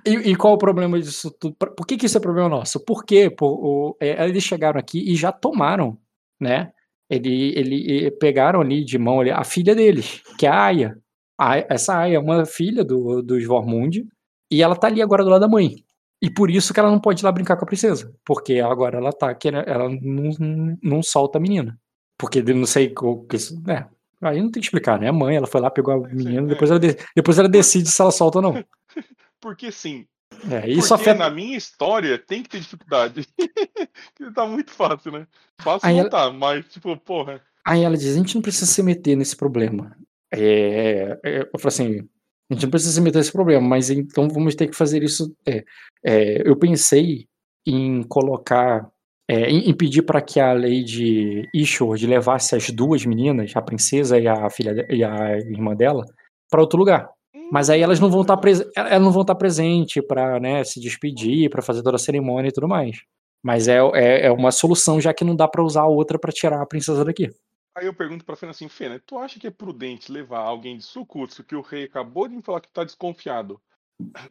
E, 0.06 0.32
e 0.32 0.36
qual 0.36 0.54
o 0.54 0.58
problema 0.58 1.00
disso 1.00 1.30
tudo? 1.30 1.56
Por 1.56 1.76
por 1.76 1.86
que, 1.86 1.96
que 1.96 2.08
isso 2.08 2.18
é 2.18 2.22
problema 2.22 2.50
nosso? 2.50 2.84
Porque 2.84 3.30
pô, 3.30 3.48
o- 3.48 3.98
é, 4.00 4.28
eles 4.28 4.44
chegaram 4.44 4.80
aqui 4.80 5.00
e 5.12 5.16
já 5.16 5.32
tomaram, 5.32 5.96
né? 6.40 6.72
Ele, 7.12 7.54
ele, 7.58 8.12
pegaram 8.12 8.62
ali 8.62 8.86
de 8.86 8.98
mão 8.98 9.20
ali, 9.20 9.32
a 9.32 9.44
filha 9.44 9.76
deles, 9.76 10.22
que 10.38 10.46
é 10.46 10.50
a 10.50 10.64
Aya. 10.64 10.98
A, 11.38 11.58
essa 11.58 11.98
Aya 11.98 12.16
é 12.16 12.20
uma 12.20 12.46
filha 12.46 12.86
do, 12.86 13.22
dos 13.22 13.46
Vormund 13.46 14.08
e 14.50 14.64
ela 14.64 14.76
tá 14.76 14.88
ali 14.88 15.02
agora 15.02 15.24
do 15.24 15.30
lado 15.30 15.42
da 15.42 15.48
mãe. 15.48 15.76
E 16.22 16.30
por 16.30 16.50
isso 16.50 16.74
que 16.74 16.80
ela 16.80 16.90
não 16.90 17.00
pode 17.00 17.22
ir 17.22 17.26
lá 17.26 17.32
brincar 17.32 17.58
com 17.58 17.66
a 17.66 17.68
princesa. 17.68 18.14
Porque 18.24 18.60
agora 18.60 18.98
ela 18.98 19.12
tá 19.12 19.34
querendo, 19.34 19.68
ela 19.68 19.90
não, 19.90 20.78
não 20.82 21.04
solta 21.04 21.38
a 21.38 21.42
menina. 21.42 21.78
Porque 22.18 22.40
eu 22.40 22.56
não 22.56 22.66
sei 22.66 22.94
o 22.96 23.24
que 23.26 23.36
isso. 23.36 23.62
É, 23.68 23.88
aí 24.22 24.40
não 24.40 24.52
tem 24.52 24.62
que 24.62 24.68
explicar, 24.68 25.00
né? 25.00 25.10
A 25.10 25.14
mãe, 25.14 25.36
ela 25.36 25.48
foi 25.48 25.60
lá, 25.60 25.70
pegou 25.70 25.94
a 25.94 26.10
Sim, 26.10 26.16
menina, 26.16 26.44
é. 26.44 26.46
depois 26.46 26.70
ela, 26.70 26.80
de- 26.80 26.96
depois 27.16 27.40
ela 27.40 27.50
decide 27.50 27.90
se 27.90 28.02
ela 28.02 28.12
solta 28.12 28.38
ou 28.38 28.44
não. 28.44 28.64
Porque 29.42 29.72
sim. 29.72 30.06
É, 30.50 30.70
isso 30.70 30.88
Porque 30.90 31.10
afeta. 31.10 31.20
na 31.20 31.30
minha 31.30 31.58
história 31.58 32.18
tem 32.18 32.42
que 32.42 32.50
ter 32.50 32.60
dificuldade. 32.60 33.28
tá 34.34 34.46
muito 34.48 34.72
fácil, 34.72 35.12
né? 35.12 35.28
Fácil 35.62 35.88
Aí 35.88 35.94
não 35.96 36.02
ela- 36.02 36.10
tá, 36.10 36.32
mas, 36.32 36.66
tipo, 36.70 36.96
porra. 36.98 37.42
Aí 37.66 37.84
ela 37.84 37.96
diz: 37.98 38.16
a 38.16 38.18
gente 38.18 38.36
não 38.36 38.42
precisa 38.42 38.66
se 38.66 38.82
meter 38.82 39.16
nesse 39.16 39.36
problema. 39.36 39.96
É, 40.34 41.20
é, 41.24 41.40
eu 41.54 41.60
falo 41.60 41.68
assim: 41.68 42.08
a 42.50 42.54
gente 42.54 42.64
não 42.64 42.72
precisa 42.72 42.94
se 42.94 43.02
meter 43.02 43.20
nesse 43.20 43.32
problema, 43.32 43.68
mas 43.68 43.90
então 43.90 44.28
vamos 44.30 44.56
ter 44.56 44.68
que 44.68 44.76
fazer 44.76 45.04
isso. 45.04 45.36
é, 45.48 45.64
é, 46.04 46.48
eu 46.48 46.56
pensei 46.56 47.28
em 47.68 48.02
colocar, 48.04 48.90
é, 49.30 49.50
em, 49.50 49.70
em 49.70 49.74
pedir 49.74 50.02
para 50.02 50.22
que 50.22 50.40
a 50.40 50.54
Lady 50.54 51.48
Ishord 51.54 52.08
levasse 52.08 52.56
as 52.56 52.70
duas 52.72 53.06
meninas, 53.06 53.52
a 53.56 53.62
princesa 53.62 54.18
e 54.20 54.28
a 54.28 54.50
filha 54.50 54.74
de- 54.74 54.96
e 54.96 55.04
a 55.04 55.38
irmã 55.38 55.76
dela, 55.76 56.04
para 56.50 56.62
outro 56.62 56.80
lugar. 56.80 57.08
Mas 57.52 57.70
aí 57.70 57.82
elas 57.82 58.00
não 58.00 58.10
vão 58.10 58.22
estar 58.22 58.38
pres 58.38 58.64
elas 58.76 59.02
não 59.02 59.12
vão 59.12 59.22
estar 59.24 59.36
presentes 59.36 60.02
para 60.08 60.40
né, 60.40 60.64
se 60.64 60.80
despedir, 60.80 61.50
para 61.50 61.62
fazer 61.62 61.84
toda 61.84 61.98
a 61.98 62.00
cerimônia 62.00 62.48
e 62.50 62.52
tudo 62.54 62.68
mais. 62.68 63.02
Mas 63.44 63.68
é, 63.68 63.78
é, 63.94 64.28
é 64.28 64.32
uma 64.32 64.52
solução, 64.52 65.02
já 65.02 65.14
que 65.14 65.24
não 65.26 65.36
dá 65.36 65.48
pra 65.48 65.64
usar 65.64 65.82
a 65.82 65.88
outra 65.88 66.18
pra 66.18 66.32
tirar 66.32 66.62
a 66.62 66.66
princesa 66.66 67.04
daqui. 67.04 67.30
Aí 67.76 67.86
eu 67.86 67.94
pergunto 67.94 68.24
pra 68.24 68.36
Fena 68.36 68.52
assim, 68.52 68.70
Fena, 68.70 69.02
tu 69.06 69.18
acha 69.18 69.40
que 69.40 69.48
é 69.48 69.52
prudente 69.52 70.12
levar 70.12 70.40
alguém 70.40 70.78
de 70.78 70.84
Sukutsu, 70.84 71.44
que 71.44 71.56
o 71.56 71.62
rei 71.62 71.86
acabou 71.86 72.28
de 72.28 72.36
me 72.36 72.42
falar 72.42 72.60
que 72.62 72.72
tá 72.72 72.84
desconfiado, 72.84 73.60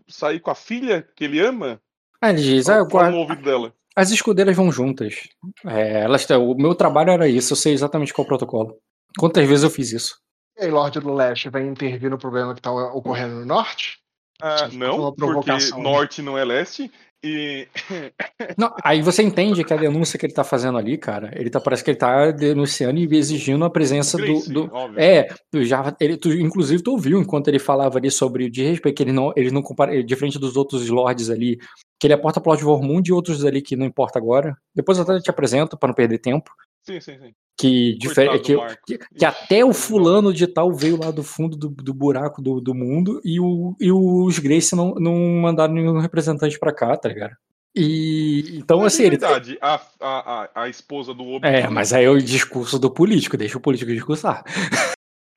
sair 0.08 0.40
com 0.40 0.50
a 0.50 0.55
filha 0.55 1.07
que 1.16 1.24
ele 1.24 1.40
ama? 1.40 1.81
Aí 2.23 2.34
ele 2.34 2.42
diz, 2.42 2.68
ah, 2.68 2.76
eu 2.76 2.89
Fala 2.90 3.05
guardo- 3.10 3.16
ouvido 3.16 3.42
dela. 3.42 3.73
as 3.97 4.10
escudeiras 4.10 4.55
vão 4.57 4.70
juntas. 4.70 5.28
É, 5.66 6.02
elas, 6.02 6.28
o 6.31 6.55
meu 6.55 6.74
trabalho 6.74 7.10
era 7.10 7.28
isso, 7.28 7.52
eu 7.52 7.57
sei 7.57 7.73
exatamente 7.73 8.12
qual 8.12 8.24
é 8.24 8.26
o 8.26 8.28
protocolo. 8.28 8.78
Quantas 9.18 9.47
vezes 9.49 9.65
eu 9.65 9.70
fiz 9.70 9.90
isso? 9.92 10.20
E 10.60 10.70
Lorde 10.70 11.00
do 11.00 11.12
Leste 11.12 11.48
vai 11.48 11.66
intervir 11.66 12.10
no 12.10 12.18
problema 12.18 12.55
que 12.55 12.60
tá 12.60 12.70
ocorrendo 12.70 13.36
no 13.36 13.47
Norte? 13.47 13.98
Ah, 14.42 14.68
não, 14.72 15.12
porque 15.14 15.52
né? 15.52 15.58
norte 15.76 16.22
não 16.22 16.36
é 16.36 16.44
leste. 16.44 16.90
E 17.22 17.68
Não, 18.56 18.74
aí 18.82 19.02
você 19.02 19.22
entende 19.22 19.62
que 19.62 19.74
a 19.74 19.76
denúncia 19.76 20.18
que 20.18 20.24
ele 20.24 20.32
tá 20.32 20.42
fazendo 20.42 20.78
ali, 20.78 20.97
cara, 20.97 21.30
ele 21.39 21.50
tá, 21.50 21.60
parece 21.60 21.84
que 21.84 21.90
ele 21.90 21.98
tá 21.98 22.30
denunciando 22.30 22.98
e 22.98 23.16
exigindo 23.16 23.62
a 23.62 23.70
presença 23.70 24.16
do. 24.16 24.40
Do-. 24.48 24.70
É, 24.97 25.28
tu 25.50 25.62
já, 25.62 25.94
ele, 26.00 26.16
tu, 26.16 26.32
inclusive 26.32 26.82
tu 26.82 26.92
ouviu 26.92 27.20
enquanto 27.20 27.48
ele 27.48 27.58
falava 27.58 27.98
ali 27.98 28.10
sobre 28.10 28.47
o 28.47 28.50
desrespeito, 28.50 28.97
que 28.97 29.02
ele 29.02 29.12
não, 29.12 29.34
ele 29.36 29.50
não 29.50 29.60
compara, 29.60 30.02
diferente 30.02 30.39
dos 30.39 30.56
outros 30.56 30.89
lords 30.89 31.28
ali, 31.28 31.58
que 31.98 32.06
ele 32.06 32.14
aporta 32.14 32.40
pro 32.40 32.52
Lord 32.52 32.64
Vormund 32.64 33.10
e 33.10 33.12
outros 33.12 33.44
ali 33.44 33.60
que 33.60 33.76
não 33.76 33.84
importa 33.84 34.18
agora. 34.18 34.56
Depois 34.74 34.97
eu 34.97 35.05
até 35.05 35.18
te 35.18 35.28
apresento 35.28 35.76
pra 35.76 35.89
não 35.89 35.94
perder 35.94 36.18
tempo. 36.18 36.50
Sim, 36.83 37.00
sim, 37.00 37.18
sim. 37.18 37.34
Que, 37.59 37.94
difere, 37.99 38.31
Coitado 38.31 38.78
que, 38.86 38.97
que, 38.97 39.07
que 39.17 39.25
até 39.25 39.62
o 39.62 39.75
fulano 39.75 40.33
de 40.33 40.47
tal 40.47 40.73
veio 40.73 40.99
lá 40.99 41.10
do 41.10 41.23
fundo 41.23 41.57
do, 41.57 41.68
do 41.68 41.92
buraco 41.92 42.41
do, 42.41 42.59
do 42.59 42.75
mundo 42.75 43.20
e, 43.23 43.39
o, 43.39 43.76
e 43.78 43.92
os 43.92 44.39
Grace 44.39 44.75
não, 44.75 44.94
não 44.94 45.15
mandaram 45.15 45.75
nenhum 45.75 45.99
representante 45.99 46.59
pra 46.59 46.73
cá, 46.73 46.97
tá 46.97 47.10
ligado? 47.10 47.36
E 47.75 48.57
então 48.57 48.83
assim, 48.83 49.02
de 49.02 49.09
ele 49.09 49.18
verdade, 49.18 49.59
a, 49.60 49.81
a, 50.00 50.42
a, 50.42 50.62
a 50.62 50.68
esposa 50.68 51.12
do 51.12 51.25
Obi 51.28 51.47
É, 51.47 51.68
mas 51.68 51.92
aí 51.92 52.05
é 52.05 52.10
o 52.10 52.18
discurso 52.18 52.78
do 52.78 52.91
político, 52.91 53.36
deixa 53.36 53.59
o 53.59 53.60
político 53.60 53.92
discursar. 53.92 54.42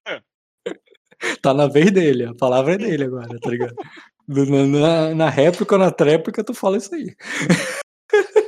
É. 0.08 0.22
Tá 1.42 1.54
na 1.54 1.68
vez 1.68 1.92
dele, 1.92 2.26
a 2.26 2.34
palavra 2.34 2.76
é 2.76 2.78
dele 2.78 3.04
agora, 3.04 3.38
tá 3.40 3.50
ligado? 3.50 3.76
Na, 4.26 4.66
na, 4.66 5.16
na 5.16 5.30
réplica 5.30 5.76
ou 5.76 5.82
na 5.82 5.92
tréplica, 5.92 6.46
tu 6.46 6.54
fala 6.54 6.78
isso 6.78 6.96
aí. 6.96 7.14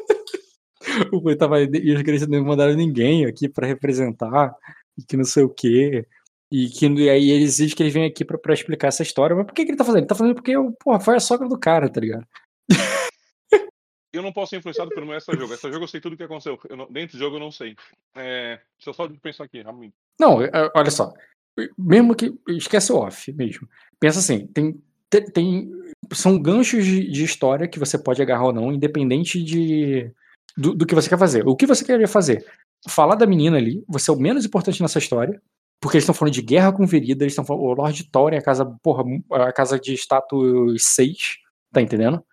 o 1.12 1.18
Rui 1.18 1.36
tava, 1.36 1.62
e 1.62 1.94
os 1.94 2.02
Grace 2.02 2.28
não 2.28 2.44
mandaram 2.44 2.74
ninguém 2.76 3.26
aqui 3.26 3.48
pra 3.50 3.68
representar, 3.68 4.54
e 4.98 5.04
que 5.04 5.18
não 5.18 5.24
sei 5.26 5.44
o 5.44 5.50
quê. 5.50 6.06
E 6.52 6.70
que 6.70 6.86
e 6.88 7.10
aí 7.10 7.32
ele 7.32 7.44
exige 7.44 7.76
que 7.76 7.82
ele 7.84 7.90
venha 7.90 8.08
aqui 8.08 8.24
pra, 8.24 8.38
pra 8.38 8.54
explicar 8.54 8.88
essa 8.88 9.04
história. 9.04 9.36
Mas 9.36 9.46
por 9.46 9.54
que, 9.54 9.66
que 9.66 9.72
ele 9.72 9.78
tá 9.78 9.84
fazendo? 9.84 10.02
Ele 10.02 10.08
tá 10.08 10.16
fazendo 10.16 10.36
porque, 10.36 10.54
porra, 10.80 11.00
foi 11.00 11.16
a 11.16 11.20
sogra 11.20 11.48
do 11.50 11.58
cara, 11.58 11.90
tá 11.90 12.00
ligado? 12.00 12.26
eu 14.14 14.22
não 14.22 14.32
posso 14.32 14.52
ser 14.52 14.58
influenciado 14.58 14.90
pelo 14.92 15.06
meu 15.06 15.16
essa 15.16 15.36
jogo. 15.36 15.54
Essa 15.54 15.70
jogo 15.72 15.84
eu 15.84 15.88
sei 15.88 16.00
tudo 16.00 16.14
o 16.14 16.18
que 16.18 16.24
aconteceu. 16.24 16.58
Eu 16.70 16.78
não- 16.78 16.90
dentro 16.90 17.18
do 17.18 17.20
jogo 17.20 17.36
eu 17.36 17.40
não 17.40 17.52
sei. 17.52 17.76
É, 18.16 18.60
deixa 18.78 18.90
eu 18.90 18.94
só 18.94 19.10
pensar 19.22 19.44
aqui, 19.44 19.62
rapidinho. 19.62 19.92
Não, 20.20 20.42
é, 20.42 20.50
olha 20.74 20.92
só. 20.92 21.14
Mesmo 21.78 22.16
que. 22.16 22.34
Esquece 22.50 22.94
o 22.94 22.98
off 22.98 23.32
mesmo. 23.34 23.68
Pensa 24.00 24.20
assim: 24.20 24.48
tem. 24.48 24.82
te- 25.10 25.32
tem 25.32 25.70
são 26.14 26.40
ganchos 26.40 26.86
de, 26.86 27.10
de 27.10 27.24
história 27.24 27.68
que 27.68 27.80
você 27.80 27.98
pode 27.98 28.22
agarrar 28.22 28.46
ou 28.46 28.54
não, 28.54 28.72
independente 28.72 29.44
de 29.44 30.12
do, 30.58 30.74
do 30.74 30.86
que 30.86 30.96
você 30.96 31.10
quer 31.10 31.18
fazer. 31.18 31.48
O 31.48 31.56
que 31.56 31.66
você 31.66 31.84
queria 31.84 32.08
fazer? 32.08 32.46
Falar 32.88 33.16
da 33.16 33.26
menina 33.26 33.58
ali, 33.58 33.84
você 33.88 34.12
é 34.12 34.14
o 34.14 34.18
menos 34.20 34.46
importante 34.46 34.82
nessa 34.82 35.00
história, 35.00 35.42
porque 35.82 35.98
eles 35.98 36.04
estão 36.04 36.16
falando 36.16 36.34
de 36.34 36.42
guerra 36.42 36.72
com 36.72 36.86
Verida, 36.86 37.24
eles 37.24 37.34
estão 37.34 37.46
falando. 37.46 37.64
O 37.64 37.74
Lord 37.74 38.04
Thorin, 38.12 38.38
a 38.38 38.42
casa, 38.42 38.66
porra, 38.82 39.04
a 39.32 39.52
casa 39.52 39.80
de 39.80 39.94
status 39.94 40.84
6, 40.84 41.18
tá 41.72 41.82
entendendo? 41.82 42.24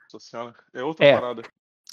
É 0.75 0.83
outra 0.84 1.05
É, 1.07 1.15
parada. 1.15 1.42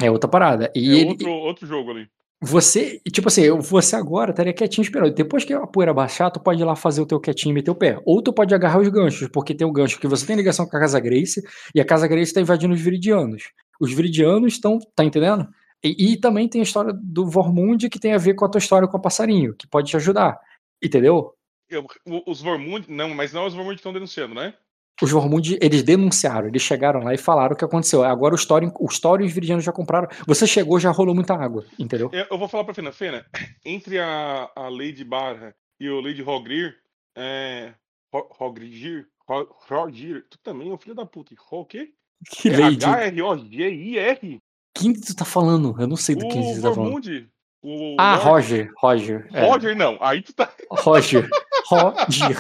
É 0.02 0.12
outra 0.12 0.30
parada. 0.30 0.72
E 0.76 0.90
é 0.90 1.00
ele, 1.02 1.10
outro, 1.10 1.30
outro 1.32 1.68
jogo 1.68 1.92
ali. 1.92 2.08
você, 2.42 3.02
tipo 3.12 3.28
assim, 3.28 3.50
você 3.60 3.96
agora 3.96 4.32
estaria 4.32 4.54
quietinho 4.54 4.84
esperando. 4.84 5.14
Depois 5.14 5.44
que 5.44 5.54
a 5.54 5.66
poeira 5.68 5.94
baixar, 5.94 6.30
tu 6.32 6.40
pode 6.40 6.62
ir 6.62 6.66
lá 6.66 6.76
fazer 6.76 7.02
o 7.02 7.06
teu 7.06 7.20
quietinho 7.20 7.52
e 7.52 7.56
meter 7.56 7.72
o 7.72 7.76
pé. 7.76 8.00
Ou 8.06 8.22
tu 8.22 8.32
pode 8.32 8.54
agarrar 8.56 8.80
os 8.80 8.88
ganchos, 8.90 9.28
porque 9.30 9.54
tem 9.56 9.68
o 9.68 9.72
gancho 9.72 10.00
que 10.00 10.08
você 10.08 10.26
tem 10.26 10.36
ligação 10.36 10.66
com 10.66 10.78
a 10.78 10.80
Casa 10.80 11.00
Grace 11.00 11.42
e 11.76 11.82
a 11.82 11.86
Casa 11.86 12.08
Grace 12.08 12.34
tá 12.34 12.40
invadindo 12.42 12.74
os 12.74 12.80
Viridianos. 12.82 13.52
Os 13.80 13.92
Viridianos 13.92 14.54
estão, 14.54 14.80
tá 14.96 15.04
entendendo? 15.04 15.48
E, 15.84 16.14
e 16.14 16.18
também 16.18 16.48
tem 16.48 16.60
a 16.62 16.64
história 16.64 16.92
do 16.94 17.26
Vormund 17.26 17.90
que 17.90 18.00
tem 18.00 18.14
a 18.14 18.18
ver 18.18 18.34
com 18.34 18.46
a 18.46 18.50
tua 18.50 18.60
história 18.60 18.88
com 18.88 18.98
o 18.98 19.02
passarinho, 19.02 19.56
que 19.56 19.68
pode 19.68 19.90
te 19.90 19.96
ajudar. 19.98 20.40
Entendeu? 20.84 21.34
Eu- 21.70 21.86
os 22.26 22.42
Vormund. 22.42 22.86
Não, 22.90 23.10
mas 23.14 23.32
não 23.32 23.44
é 23.44 23.48
os 23.48 23.54
Vormund 23.54 23.76
que 23.76 23.80
estão 23.80 23.94
denunciando, 23.94 24.34
né? 24.36 24.54
Os 25.02 25.12
Vormund, 25.12 25.58
eles 25.62 25.82
denunciaram, 25.82 26.48
eles 26.50 26.62
chegaram 26.62 27.02
lá 27.02 27.14
e 27.14 27.18
falaram 27.18 27.54
o 27.54 27.58
que 27.58 27.64
aconteceu. 27.64 28.04
Agora 28.04 28.36
os 28.36 28.46
Thorin, 28.46 28.70
os 28.82 29.00
Thorin 29.00 29.24
e 29.24 29.28
os 29.28 29.34
Viridianos 29.34 29.64
já 29.64 29.72
compraram. 29.72 30.10
Você 30.28 30.46
chegou, 30.46 30.78
já 30.78 30.92
rolou 30.92 31.16
muita 31.16 31.34
água, 31.36 31.66
entendeu? 31.80 32.10
Eu, 32.12 32.26
eu 32.32 32.38
vou 32.38 32.50
falar 32.50 32.66
pra 32.66 32.74
Fena. 32.74 32.92
Fena, 32.92 33.26
entre 33.64 33.98
a, 33.98 34.50
a 34.54 34.68
Lady 34.68 35.06
Barra 35.06 35.56
e 35.80 35.88
o 35.90 36.02
Lady 36.02 36.22
Rogrir, 36.22 36.76
é. 37.16 37.74
Ro- 38.14 38.28
Rogrir? 38.32 39.06
Ro- 39.26 39.48
Rogir, 39.70 40.26
tu 40.30 40.38
também 40.44 40.70
é 40.70 40.74
um 40.74 40.78
filho 40.78 40.96
da 40.96 41.06
puta. 41.06 41.34
O 41.52 41.64
quê? 41.66 41.94
Que 42.32 42.50
É 42.50 42.58
lady. 42.58 42.84
H-R-O-G-I-R? 42.84 44.42
Quem 44.80 44.94
que 44.94 45.02
tu 45.02 45.16
tá 45.16 45.26
falando? 45.26 45.76
Eu 45.80 45.88
não 45.88 45.96
sei 45.96 46.16
do 46.16 46.28
que 46.28 46.38
O 46.38 46.44
você 46.44 46.62
tá 46.62 46.74
falando. 46.74 46.92
Vormund. 46.92 47.28
O 47.62 47.96
Ah, 48.00 48.16
Roger, 48.16 48.72
Roger. 48.78 49.28
é. 49.34 49.46
Roger, 49.46 49.76
não. 49.76 49.98
Aí 50.00 50.22
tu 50.22 50.32
tá. 50.34 50.50
Roger. 50.72 51.30
Roger. 51.66 52.38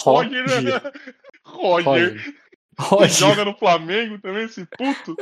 Roger, 0.00 0.44
Roger. 0.44 0.62
né? 0.62 0.80
Roger. 1.44 1.84
Roger. 1.86 2.14
Que 2.24 2.34
Roger. 2.82 3.08
joga 3.10 3.44
no 3.44 3.54
Flamengo 3.56 4.18
também, 4.18 4.46
esse 4.46 4.66
puto. 4.66 5.14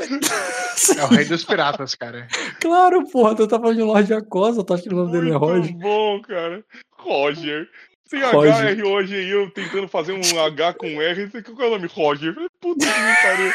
É 0.99 1.05
o 1.05 1.09
rei 1.09 1.27
dos 1.27 1.45
piratas, 1.45 1.95
cara. 1.95 2.27
Claro, 2.59 3.07
porra, 3.11 3.35
tu 3.35 3.47
tá 3.47 3.61
falando 3.61 3.77
de 3.77 3.83
Lorde 3.83 4.15
Acosta, 4.15 4.65
tu 4.65 4.73
acha 4.73 4.83
que 4.85 4.89
o 4.89 4.97
nome 4.97 5.13
dele 5.13 5.29
é 5.29 5.39
Muito 5.39 5.45
Roger? 5.45 5.77
bom, 5.77 6.23
cara. 6.23 6.65
Roger. 6.97 7.69
Tem 8.09 8.23
Roger. 8.23 8.55
H, 8.55 8.71
R, 8.71 8.83
O, 8.85 9.03
G, 9.05 9.23
I, 9.23 9.29
eu 9.31 9.51
tentando 9.51 9.89
fazer 9.89 10.13
um 10.13 10.41
H 10.41 10.73
com 10.75 10.87
R. 10.87 11.31
Qual 11.43 11.63
é 11.63 11.67
o 11.67 11.71
nome? 11.73 11.89
Roger. 11.89 12.29
Eu 12.29 12.35
falei, 12.35 12.49
Puta 12.61 12.87
que 12.87 13.01
me 13.01 13.17
pariu. 13.23 13.53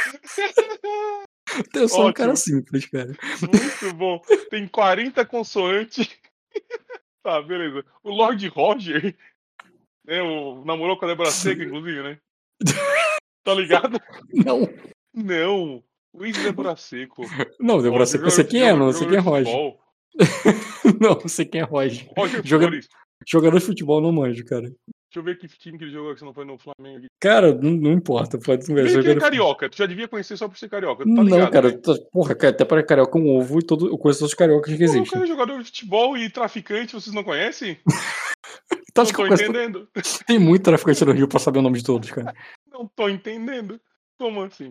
Eu 1.74 1.88
sou 1.88 2.00
um 2.00 2.08
Ótimo. 2.08 2.14
cara 2.14 2.36
simples, 2.36 2.86
cara. 2.86 3.16
Muito 3.42 3.94
bom. 3.96 4.22
Tem 4.50 4.68
40 4.68 5.26
consoantes. 5.26 6.10
tá, 7.24 7.42
beleza. 7.42 7.86
O 8.04 8.12
Lord 8.12 8.48
Roger. 8.50 9.16
Né, 10.06 10.22
o, 10.22 10.64
namorou 10.64 10.98
com 10.98 11.06
a 11.06 11.10
Débora 11.10 11.32
Seca, 11.32 11.64
inclusive, 11.64 12.02
né? 12.02 12.20
Tá 13.44 13.54
ligado? 13.54 14.00
Não, 14.34 14.70
Não. 15.14 15.84
Luiz 16.14 16.38
Débora 16.38 16.76
Seco. 16.76 17.24
não, 17.60 17.80
ser. 18.06 18.22
Eu 18.24 18.32
sei 18.32 18.44
quem 18.44 18.64
é, 18.64 18.74
não, 18.74 18.92
sei 18.92 19.08
quem 19.08 19.18
é 19.18 19.20
Roger. 19.20 19.54
Não, 21.00 21.28
sei 21.28 21.46
quem 21.46 21.62
é 21.62 21.64
Roger. 21.64 22.10
Roger 22.18 22.46
Joga-. 22.46 22.80
Jogador 23.26 23.60
de 23.60 23.66
futebol 23.66 24.02
não 24.02 24.12
manjo, 24.12 24.44
cara. 24.46 24.72
Deixa 25.10 25.20
eu 25.20 25.24
ver 25.24 25.38
que 25.38 25.48
time 25.48 25.78
que 25.78 25.86
ele 25.86 25.92
jogou 25.94 26.14
que 26.14 26.20
você 26.20 26.26
não 26.26 26.34
foi 26.34 26.44
no 26.44 26.58
Flamengo. 26.58 27.06
Cara, 27.22 27.54
não, 27.56 27.72
não 27.72 27.92
importa, 27.94 28.38
pode 28.38 28.70
Ele 28.70 29.12
é 29.12 29.16
carioca. 29.16 29.70
Tu 29.70 29.78
já 29.78 29.86
devia 29.86 30.08
conhecer 30.08 30.36
só 30.36 30.50
por 30.50 30.58
ser 30.58 30.68
carioca. 30.70 31.06
Tá 31.06 31.10
Não, 31.10 31.24
ligado, 31.24 31.52
cara, 31.52 31.72
né? 31.72 31.78
tô- 31.78 32.02
porra, 32.12 32.36
cara, 32.36 32.54
até 32.54 32.66
para 32.66 32.84
carioca 32.84 33.18
um 33.18 33.30
ovo 33.38 33.60
e 33.60 33.66
todo, 33.66 33.88
eu 33.88 33.98
conheço 33.98 34.20
todos 34.20 34.32
os 34.34 34.38
cariocas 34.38 34.70
que 34.74 34.78
Pô, 34.78 34.84
O 34.84 34.86
existem. 34.86 35.06
cara 35.12 35.24
é 35.24 35.28
jogador 35.28 35.58
de 35.60 35.66
futebol 35.66 36.18
e 36.18 36.30
traficante, 36.30 36.94
vocês 36.94 37.16
não 37.16 37.24
conhecem? 37.24 37.76
Tu 37.76 37.86
Não 38.98 39.06
tô 39.06 39.14
conheço- 39.16 39.44
entendendo. 39.44 39.88
Tem 40.28 40.38
muito 40.40 40.64
traficante 40.64 41.06
no 41.06 41.14
Rio 41.14 41.28
pra 41.28 41.40
saber 41.40 41.60
o 41.60 41.62
nome 41.62 41.78
de 41.78 41.86
todos, 41.86 42.12
cara. 42.12 42.34
Não 42.70 42.86
tô 42.94 43.08
entendendo. 43.08 43.80
Como 44.20 44.44
assim? 44.44 44.70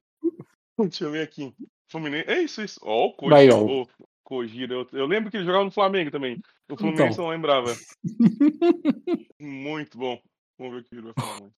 Deixa 0.78 1.04
eu 1.04 1.10
ver 1.12 1.22
aqui. 1.22 1.52
Fluminense. 1.90 2.28
É 2.28 2.42
isso, 2.42 2.62
isso. 2.62 2.78
Ó, 2.82 3.06
o 3.06 3.28
Vai, 3.30 3.48
Kojira. 3.48 3.56
ó. 3.56 3.86
Ô, 4.26 4.38
Kojira. 4.38 4.74
Eu, 4.74 4.86
eu 4.92 5.06
lembro 5.06 5.30
que 5.30 5.36
ele 5.36 5.46
jogava 5.46 5.64
no 5.64 5.70
Flamengo 5.70 6.10
também. 6.10 6.40
O 6.70 6.76
Fluminense 6.76 7.12
Então. 7.14 7.24
não 7.24 7.30
lembrava. 7.30 7.74
Muito 9.40 9.96
bom. 9.96 10.20
Vamos 10.58 10.74
ver 10.74 10.80
o 10.80 10.84
que 10.84 10.94
ele 10.94 11.02
vai 11.02 11.12
falar. 11.18 11.50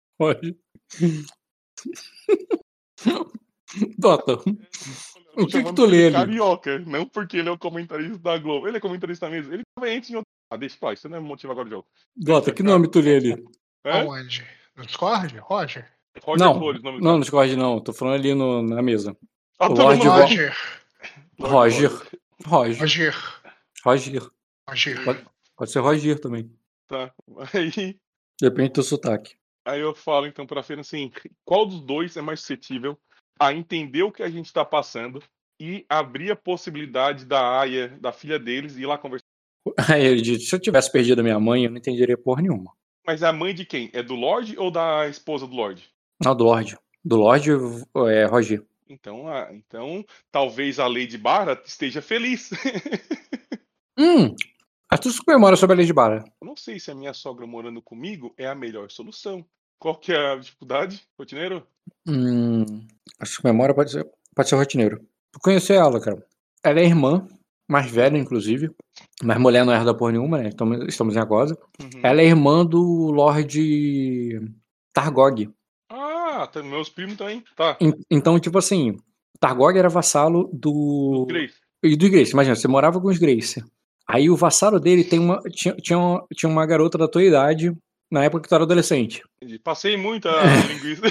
Dota, 3.98 4.32
Eu 4.32 4.38
tô 4.42 4.50
O 5.42 5.46
que 5.46 5.46
que 5.46 5.50
chamando 5.52 5.74
tu 5.74 5.84
ele 5.84 6.06
lê? 6.06 6.12
Carioca, 6.12 6.78
não 6.80 7.06
porque 7.06 7.36
ele 7.38 7.48
é 7.48 7.52
o 7.52 7.58
comentarista 7.58 8.18
da 8.18 8.38
Globo. 8.38 8.66
Ele 8.66 8.78
é 8.78 8.80
comentarista 8.80 9.28
mesmo. 9.28 9.52
Ele 9.52 9.62
tava 9.74 9.90
antes 9.90 10.10
em 10.10 10.16
outro. 10.16 10.26
Ah, 10.50 10.56
deixa 10.56 10.76
pra 10.78 10.88
lá, 10.88 10.94
isso 10.94 11.08
não 11.08 11.18
é 11.18 11.20
motivo 11.20 11.52
agora 11.52 11.68
do 11.68 11.70
jogo. 11.70 11.86
Dota, 12.16 12.52
que 12.52 12.62
nome 12.62 12.88
tu 12.90 13.00
lê 13.00 13.16
ali? 13.16 13.44
É? 13.84 14.00
Aonde? 14.00 14.44
No 14.76 14.86
Discord? 14.86 15.36
Roger? 15.38 15.90
Roger 16.22 16.46
Não, 16.46 16.58
Flores, 16.58 16.82
nome 16.82 17.00
não, 17.00 17.14
no 17.14 17.20
Discord 17.20 17.56
não, 17.56 17.80
tô 17.80 17.92
falando 17.92 18.14
ali 18.14 18.34
no, 18.34 18.62
na 18.62 18.80
mesa. 18.82 19.16
Ah, 19.58 19.70
o 19.70 19.74
tá 19.74 19.82
Lorde. 19.82 20.06
Roger. 20.06 20.56
Roger. 21.38 21.90
Roger. 22.44 22.80
Roger. 22.80 23.14
Roger. 23.84 24.30
Roger. 24.68 25.04
Pode, 25.04 25.26
pode 25.56 25.70
ser 25.70 25.80
Roger 25.80 26.18
também. 26.20 26.50
Tá. 26.88 27.12
Aí, 27.54 27.98
Depende 28.40 28.70
do 28.70 28.82
sotaque. 28.82 29.36
aí 29.64 29.80
eu 29.80 29.94
falo 29.94 30.26
então 30.26 30.46
pra 30.46 30.62
Fena 30.62 30.82
assim: 30.82 31.10
qual 31.44 31.66
dos 31.66 31.80
dois 31.80 32.16
é 32.16 32.22
mais 32.22 32.40
suscetível 32.40 32.98
a 33.38 33.52
entender 33.52 34.02
o 34.02 34.12
que 34.12 34.22
a 34.22 34.28
gente 34.30 34.52
tá 34.52 34.64
passando 34.64 35.22
e 35.60 35.84
abrir 35.88 36.30
a 36.30 36.36
possibilidade 36.36 37.24
da 37.24 37.60
Aya, 37.60 37.88
da 38.00 38.12
filha 38.12 38.38
deles, 38.38 38.76
ir 38.76 38.86
lá 38.86 38.98
conversar? 38.98 39.24
Aí 39.90 40.04
ele 40.04 40.20
diz, 40.20 40.48
se 40.48 40.54
eu 40.54 40.60
tivesse 40.60 40.92
perdido 40.92 41.20
a 41.20 41.24
minha 41.24 41.40
mãe, 41.40 41.64
eu 41.64 41.70
não 41.70 41.78
entenderia 41.78 42.16
porra 42.16 42.42
nenhuma. 42.42 42.72
Mas 43.06 43.22
é 43.22 43.26
a 43.26 43.32
mãe 43.32 43.54
de 43.54 43.64
quem? 43.64 43.90
É 43.92 44.02
do 44.02 44.14
Lorde 44.14 44.58
ou 44.58 44.70
da 44.70 45.08
esposa 45.08 45.46
do 45.46 45.54
Lorde? 45.54 45.88
Não, 46.22 46.36
do 46.36 46.44
Lorde. 46.44 46.76
Do 47.04 47.16
Lorde 47.16 47.50
é 48.08 48.24
Roger. 48.24 48.64
Então, 48.88 49.28
ah, 49.28 49.48
então 49.52 50.04
talvez 50.30 50.78
a 50.78 50.86
Lady 50.86 51.18
Barra 51.18 51.60
esteja 51.64 52.00
feliz. 52.00 52.50
Hum, 53.98 54.36
a 54.90 54.98
tu 54.98 55.08
memória 55.26 55.56
sobre 55.56 55.74
a 55.74 55.78
Lady 55.78 55.92
Bara. 55.92 56.22
Eu 56.40 56.46
não 56.46 56.54
sei 56.54 56.78
se 56.78 56.90
a 56.90 56.94
minha 56.94 57.14
sogra 57.14 57.46
morando 57.46 57.80
comigo 57.80 58.34
é 58.36 58.46
a 58.46 58.54
melhor 58.54 58.90
solução. 58.90 59.42
Qual 59.78 59.96
que 59.96 60.12
é 60.12 60.32
a 60.32 60.36
dificuldade, 60.36 61.02
rotineiro? 61.18 61.66
Hum, 62.06 62.86
acho 63.18 63.38
que 63.38 63.46
memória 63.46 63.74
pode 63.74 63.92
ser, 63.92 64.06
pode 64.34 64.48
ser 64.48 64.56
rotineiro. 64.56 65.00
Tu 65.32 65.40
conhecer 65.40 65.74
ela, 65.74 66.00
cara. 66.00 66.24
Ela 66.62 66.80
é 66.80 66.84
irmã, 66.84 67.26
mais 67.68 67.90
velha, 67.90 68.16
inclusive. 68.16 68.70
Mas 69.22 69.38
mulher 69.38 69.64
não 69.64 69.72
herda 69.72 69.96
por 69.96 70.12
nenhuma, 70.12 70.38
né? 70.38 70.48
Estamos, 70.48 70.86
estamos 70.86 71.16
em 71.16 71.18
Agosa. 71.18 71.58
Uhum. 71.80 72.00
Ela 72.02 72.20
é 72.22 72.26
irmã 72.26 72.64
do 72.64 73.10
Lorde 73.10 74.40
Targog. 74.92 75.50
Ah, 76.54 76.62
meus 76.62 76.88
primos 76.88 77.16
também. 77.16 77.42
Tá. 77.56 77.76
En- 77.80 77.94
Então, 78.10 78.38
tipo 78.40 78.58
assim, 78.58 78.96
Targog 79.40 79.78
era 79.78 79.88
vassalo 79.88 80.50
do. 80.52 81.26
Grace. 81.28 81.54
E 81.82 81.96
do 81.96 82.08
Grace, 82.10 82.32
imagina, 82.32 82.56
você 82.56 82.66
morava 82.68 83.00
com 83.00 83.08
os 83.08 83.18
Grace. 83.18 83.62
Aí 84.08 84.30
o 84.30 84.36
vassalo 84.36 84.78
dele 84.80 85.04
tem 85.04 85.18
uma, 85.18 85.40
tinha, 85.50 85.74
tinha, 85.76 85.98
uma, 85.98 86.24
tinha 86.34 86.48
uma 86.50 86.64
garota 86.66 86.96
da 86.96 87.08
tua 87.08 87.24
idade 87.24 87.72
na 88.10 88.24
época 88.24 88.42
que 88.42 88.48
tu 88.48 88.54
era 88.54 88.64
adolescente. 88.64 89.22
Entendi. 89.42 89.58
Passei 89.58 89.96
muita 89.96 90.30
linguiça. 90.68 91.02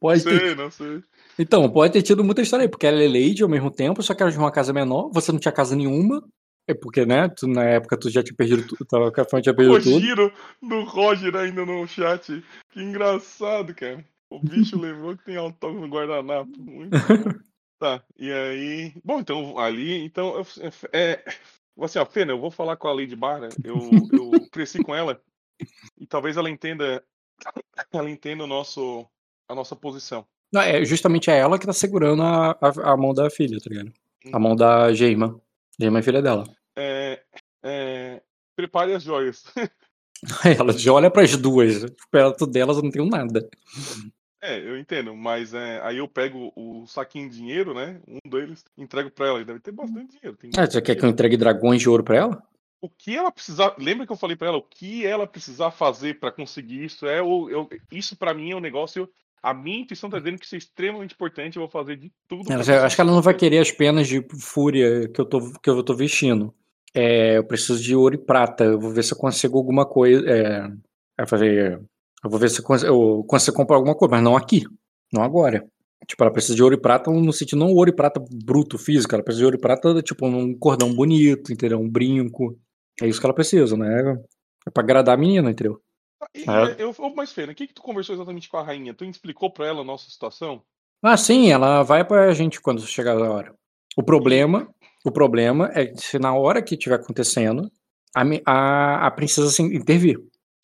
Pode 0.00 0.22
ter, 0.22 0.40
sei, 0.40 0.54
não 0.54 0.70
sei. 0.70 1.02
então, 1.38 1.68
pode 1.68 1.92
ter 1.92 2.02
tido 2.02 2.22
muita 2.22 2.42
história 2.42 2.64
aí, 2.64 2.68
porque 2.68 2.86
ela 2.86 3.02
é 3.02 3.08
lady 3.08 3.42
ao 3.42 3.48
mesmo 3.48 3.70
tempo, 3.70 4.02
só 4.02 4.14
que 4.14 4.22
era 4.22 4.30
de 4.30 4.38
uma 4.38 4.50
casa 4.52 4.72
menor, 4.72 5.10
você 5.12 5.32
não 5.32 5.38
tinha 5.40 5.50
casa 5.52 5.74
nenhuma. 5.74 6.22
É 6.68 6.74
porque, 6.74 7.06
né, 7.06 7.28
tu, 7.28 7.48
na 7.48 7.64
época 7.64 7.96
tu 7.96 8.10
já 8.10 8.22
tinha 8.22 8.36
perdido 8.36 8.66
tudo, 8.66 8.84
tava, 8.84 9.10
com 9.10 9.20
a 9.20 9.40
tinha 9.40 9.54
perdido 9.54 9.74
O 9.78 9.82
tudo. 9.82 10.00
giro 10.00 10.32
do 10.62 10.84
Roger 10.84 11.34
ainda 11.34 11.64
no 11.64 11.86
chat. 11.88 12.44
Que 12.70 12.80
engraçado, 12.82 13.74
cara. 13.74 14.04
O 14.30 14.38
bicho 14.38 14.76
lembrou 14.78 15.16
que 15.16 15.24
tem 15.24 15.36
autógrafo 15.36 15.86
no 15.86 15.92
guardanapo. 15.92 16.50
Muito. 16.60 16.90
Tá, 17.80 18.02
e 18.18 18.28
aí. 18.32 18.92
Bom, 19.04 19.20
então 19.20 19.56
ali. 19.56 20.04
Então, 20.04 20.34
eu- 20.36 20.46
é. 20.92 21.22
Assim, 21.80 22.00
ó, 22.00 22.04
Fena, 22.04 22.32
eu 22.32 22.40
vou 22.40 22.50
falar 22.50 22.76
com 22.76 22.88
a 22.88 22.92
Lady 22.92 23.14
Barra. 23.14 23.50
Eu, 23.62 23.78
eu 24.12 24.32
cresci 24.50 24.82
com 24.82 24.92
ela. 24.92 25.22
E 25.96 26.04
talvez 26.04 26.36
ela 26.36 26.50
entenda. 26.50 27.00
Ela 27.92 28.10
entenda 28.10 28.42
o 28.42 28.48
nosso, 28.48 29.06
a 29.48 29.54
nossa 29.54 29.76
posição. 29.76 30.26
Não, 30.52 30.60
é 30.60 30.84
justamente 30.84 31.30
é 31.30 31.38
ela 31.38 31.56
que 31.56 31.66
tá 31.66 31.72
segurando 31.72 32.20
a, 32.20 32.50
a, 32.60 32.92
a 32.94 32.96
mão 32.96 33.14
da 33.14 33.30
filha, 33.30 33.58
tá 33.60 33.70
ligado? 33.70 33.92
A 34.32 34.38
mão 34.40 34.56
da 34.56 34.92
Geima. 34.92 35.40
Geima 35.78 35.98
é 35.98 36.02
filha 36.02 36.20
dela. 36.22 36.44
É, 36.76 37.22
é, 37.62 38.22
prepare 38.56 38.94
as 38.94 39.02
joias. 39.02 39.44
Ela 40.58 40.72
já 40.72 40.92
olha 40.92 41.10
pras 41.10 41.36
duas, 41.36 41.86
perto 42.10 42.46
delas 42.46 42.76
eu 42.76 42.82
não 42.82 42.90
tenho 42.90 43.06
nada. 43.06 43.48
É, 44.42 44.58
eu 44.58 44.76
entendo, 44.78 45.14
mas 45.16 45.54
é, 45.54 45.80
aí 45.82 45.98
eu 45.98 46.08
pego 46.08 46.52
o 46.56 46.86
saquinho 46.86 47.28
de 47.30 47.36
dinheiro, 47.36 47.72
né? 47.74 48.00
Um 48.06 48.28
deles, 48.28 48.64
entrego 48.76 49.10
pra 49.10 49.26
ela. 49.28 49.40
e 49.40 49.44
Deve 49.44 49.60
ter 49.60 49.72
bastante 49.72 50.16
dinheiro. 50.16 50.36
tem 50.36 50.50
Ah, 50.56 50.66
você 50.66 50.82
quer 50.82 50.96
que 50.96 51.04
eu 51.04 51.08
entregue 51.08 51.36
dragões 51.36 51.80
de 51.80 51.88
ouro 51.88 52.02
pra 52.02 52.16
ela? 52.16 52.42
o 52.80 52.88
que 52.88 53.16
ela 53.16 53.32
precisar. 53.32 53.74
Lembra 53.76 54.06
que 54.06 54.12
eu 54.12 54.16
falei 54.16 54.36
pra 54.36 54.46
ela? 54.48 54.56
O 54.58 54.62
que 54.62 55.04
ela 55.04 55.26
precisar 55.26 55.72
fazer 55.72 56.20
pra 56.20 56.30
conseguir 56.30 56.84
isso 56.84 57.06
é 57.06 57.20
o. 57.20 57.50
eu- 57.50 57.68
isso 57.90 58.16
pra 58.16 58.32
mim 58.32 58.52
é 58.52 58.56
um 58.56 58.60
negócio. 58.60 59.08
A 59.42 59.54
minha 59.54 59.80
intuição 59.80 60.10
tá 60.10 60.18
dizendo 60.18 60.38
que 60.38 60.44
isso 60.44 60.54
é 60.54 60.58
extremamente 60.58 61.14
importante. 61.14 61.56
Eu 61.56 61.62
vou 61.62 61.70
fazer 61.70 61.96
de 61.96 62.12
tudo. 62.28 62.44
conseguir 62.44 62.78
acho 62.78 62.96
que 62.96 63.00
ela 63.00 63.12
não 63.12 63.22
vai 63.22 63.34
querer 63.34 63.58
as 63.58 63.70
penas 63.70 64.08
de 64.08 64.24
fúria 64.40 65.08
que 65.08 65.20
eu 65.20 65.24
tô, 65.24 65.52
que 65.60 65.70
eu 65.70 65.82
tô 65.82 65.94
vestindo. 65.94 66.54
É, 66.94 67.36
eu 67.36 67.44
preciso 67.44 67.82
de 67.82 67.94
ouro 67.94 68.14
e 68.14 68.18
prata. 68.18 68.64
Eu 68.64 68.80
vou 68.80 68.90
ver 68.90 69.04
se 69.04 69.12
eu 69.12 69.18
consigo 69.18 69.56
alguma 69.56 69.86
coisa. 69.86 70.28
É, 70.28 70.68
vai 71.16 71.26
fazer. 71.26 71.80
Eu 72.24 72.30
vou 72.30 72.38
ver 72.38 72.50
se 72.50 72.60
eu 72.60 72.64
consigo, 72.64 72.90
eu 72.90 73.24
consigo 73.24 73.56
comprar 73.56 73.76
alguma 73.76 73.94
coisa, 73.94 74.14
mas 74.14 74.22
não 74.24 74.36
aqui. 74.36 74.64
Não 75.12 75.22
agora. 75.22 75.64
Tipo, 76.06 76.24
ela 76.24 76.32
precisa 76.32 76.54
de 76.54 76.62
ouro 76.62 76.74
e 76.74 76.80
prata 76.80 77.10
no 77.10 77.32
sentido 77.32 77.58
não 77.58 77.72
ouro 77.72 77.90
e 77.90 77.94
prata 77.94 78.22
bruto, 78.44 78.78
físico. 78.78 79.14
Ela 79.14 79.22
precisa 79.22 79.40
de 79.40 79.44
ouro 79.44 79.56
e 79.56 79.60
prata, 79.60 80.02
tipo, 80.02 80.28
num 80.28 80.56
cordão 80.56 80.92
bonito, 80.94 81.52
entendeu? 81.52 81.78
Um 81.78 81.88
brinco. 81.88 82.58
É 83.00 83.06
isso 83.06 83.20
que 83.20 83.26
ela 83.26 83.34
precisa, 83.34 83.76
né? 83.76 84.16
É 84.66 84.70
pra 84.70 84.82
agradar 84.82 85.14
a 85.14 85.18
menina, 85.18 85.50
entendeu? 85.50 85.80
Ah, 86.20 86.28
e, 86.34 86.44
Ah. 86.48 86.74
eu, 86.78 86.94
ô, 86.98 87.14
mas, 87.14 87.32
Fena, 87.32 87.52
o 87.52 87.54
que, 87.54 87.66
que 87.66 87.74
tu 87.74 87.82
conversou 87.82 88.14
exatamente 88.14 88.48
com 88.48 88.56
a 88.56 88.62
rainha? 88.62 88.94
Tu 88.94 89.04
explicou 89.04 89.52
pra 89.52 89.66
ela 89.66 89.80
a 89.82 89.84
nossa 89.84 90.10
situação? 90.10 90.62
Ah, 91.02 91.16
sim, 91.16 91.50
ela 91.50 91.82
vai 91.82 92.04
pra 92.04 92.32
gente 92.32 92.60
quando 92.60 92.80
chegar 92.86 93.16
a 93.16 93.30
hora. 93.30 93.54
O 93.96 94.02
problema, 94.02 94.68
o 95.04 95.12
problema 95.12 95.70
é 95.74 95.86
que 95.86 95.98
se 96.00 96.18
na 96.18 96.34
hora 96.34 96.62
que 96.62 96.74
estiver 96.74 96.96
acontecendo, 96.96 97.70
a, 98.16 98.22
a, 98.46 99.06
a 99.06 99.10
princesa 99.10 99.48
assim, 99.48 99.66
intervir. 99.66 100.18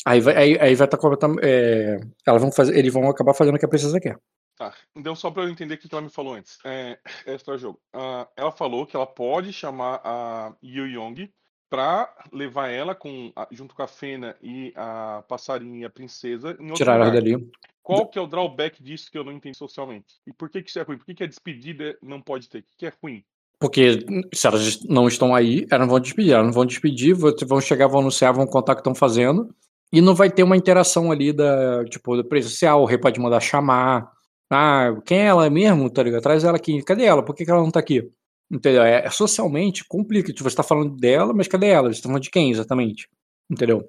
Aí 0.05 0.20
vai, 0.20 0.36
aí, 0.36 0.58
aí 0.60 0.74
vai 0.74 0.86
estar 0.86 0.99
é, 1.42 1.97
elas 2.26 2.42
vão 2.42 2.52
fazer, 2.52 2.76
eles 2.76 2.92
vão 2.92 3.08
acabar 3.08 3.33
fazendo 3.33 3.55
o 3.55 3.58
que 3.58 3.65
a 3.65 3.68
princesa 3.68 4.00
quer. 4.00 4.18
Tá. 4.57 4.73
Então, 4.94 5.16
só 5.16 5.31
pra 5.31 5.42
eu 5.44 5.49
entender 5.49 5.74
o 5.74 5.78
que 5.78 5.89
ela 5.91 6.02
me 6.02 6.10
falou 6.10 6.34
antes. 6.34 6.58
É, 6.65 6.99
extra 7.26 7.57
jogo. 7.57 7.81
Ah, 7.92 8.28
ela 8.36 8.52
falou 8.52 8.86
que 8.86 8.94
ela 8.94 9.07
pode 9.07 9.52
chamar 9.52 10.00
a 10.05 10.55
Yu 10.62 10.86
Yong 10.86 11.33
pra 11.74 12.08
levar 12.32 12.68
ela 12.68 12.94
com, 12.94 13.32
junto 13.50 13.74
com 13.74 13.82
a 13.82 13.88
Fena 13.88 14.36
e 14.40 14.72
a 14.76 15.24
passarinha 15.26 15.80
e 15.80 15.84
a 15.84 15.90
princesa 15.90 16.56
em 16.60 16.72
Tirar 16.72 17.00
ela 17.00 17.10
dali. 17.10 17.50
Qual 17.82 18.06
que 18.06 18.16
é 18.16 18.22
o 18.22 18.28
drawback 18.28 18.80
disso 18.80 19.10
que 19.10 19.18
eu 19.18 19.24
não 19.24 19.32
entendi 19.32 19.58
socialmente? 19.58 20.14
E 20.24 20.32
por 20.32 20.48
que, 20.48 20.62
que 20.62 20.70
isso 20.70 20.78
é 20.78 20.82
ruim? 20.82 20.98
Por 20.98 21.04
que, 21.04 21.14
que 21.14 21.24
a 21.24 21.26
despedida 21.26 21.98
não 22.00 22.20
pode 22.20 22.48
ter? 22.48 22.60
O 22.60 22.62
que, 22.62 22.76
que 22.78 22.86
é 22.86 22.92
ruim? 23.02 23.24
Porque 23.58 24.06
se 24.32 24.46
elas 24.46 24.84
não 24.84 25.08
estão 25.08 25.34
aí, 25.34 25.66
elas 25.68 25.84
não 25.84 25.92
vão 25.92 26.00
despedir. 26.00 26.32
Elas 26.32 26.46
não 26.46 26.52
vão 26.52 26.64
despedir, 26.64 27.12
vão 27.12 27.34
vão 27.44 27.60
chegar, 27.60 27.88
vão 27.88 28.00
anunciar, 28.00 28.32
vão 28.32 28.46
contar 28.46 28.72
o 28.72 28.76
que 28.76 28.80
estão 28.80 28.94
fazendo. 28.94 29.52
E 29.92 30.00
não 30.00 30.14
vai 30.14 30.30
ter 30.30 30.44
uma 30.44 30.56
interação 30.56 31.10
ali 31.10 31.32
da, 31.32 31.84
tipo, 31.86 32.16
do 32.16 32.24
presencial. 32.24 32.82
O 32.82 32.86
rei 32.86 32.98
pode 32.98 33.18
mandar 33.18 33.40
chamar. 33.40 34.12
Ah, 34.48 34.96
quem 35.04 35.18
é 35.18 35.24
ela 35.24 35.50
mesmo? 35.50 35.90
Tá 35.90 36.04
ligado? 36.04 36.22
Traz 36.22 36.44
ela 36.44 36.56
aqui. 36.56 36.82
Cadê 36.84 37.04
ela? 37.04 37.24
Por 37.24 37.34
que, 37.34 37.44
que 37.44 37.50
ela 37.50 37.60
não 37.60 37.70
tá 37.72 37.80
aqui? 37.80 38.08
Entendeu? 38.55 38.83
É, 38.84 39.05
é 39.05 39.10
socialmente 39.10 39.84
complica. 39.89 40.33
Tipo, 40.33 40.49
você 40.49 40.55
tá 40.55 40.62
falando 40.62 40.97
dela, 40.97 41.33
mas 41.34 41.49
cadê 41.49 41.66
ela? 41.70 41.92
Você 41.92 42.00
tá 42.00 42.08
falando 42.08 42.23
de 42.23 42.31
quem 42.31 42.52
exatamente? 42.52 43.08
Entendeu? 43.50 43.84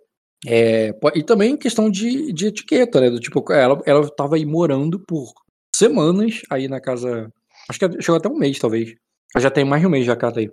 É, 0.47 0.91
e 1.13 1.23
também 1.23 1.55
questão 1.55 1.89
de, 1.89 2.33
de 2.33 2.47
etiqueta, 2.47 2.99
né? 2.99 3.09
Do 3.11 3.19
tipo, 3.19 3.43
ela, 3.53 3.79
ela 3.85 4.09
tava 4.15 4.35
aí 4.35 4.45
morando 4.45 4.99
por 4.99 5.31
semanas 5.75 6.41
aí 6.49 6.67
na 6.67 6.81
casa. 6.81 7.31
Acho 7.69 7.79
que 7.79 8.01
chegou 8.01 8.17
até 8.17 8.27
um 8.27 8.37
mês, 8.37 8.57
talvez. 8.57 8.95
Já 9.37 9.51
tem 9.51 9.63
mais 9.63 9.81
de 9.81 9.87
um 9.87 9.91
mês 9.91 10.05
já 10.05 10.15
que 10.15 10.25
ela 10.25 10.33
tá 10.33 10.39
aí. 10.39 10.49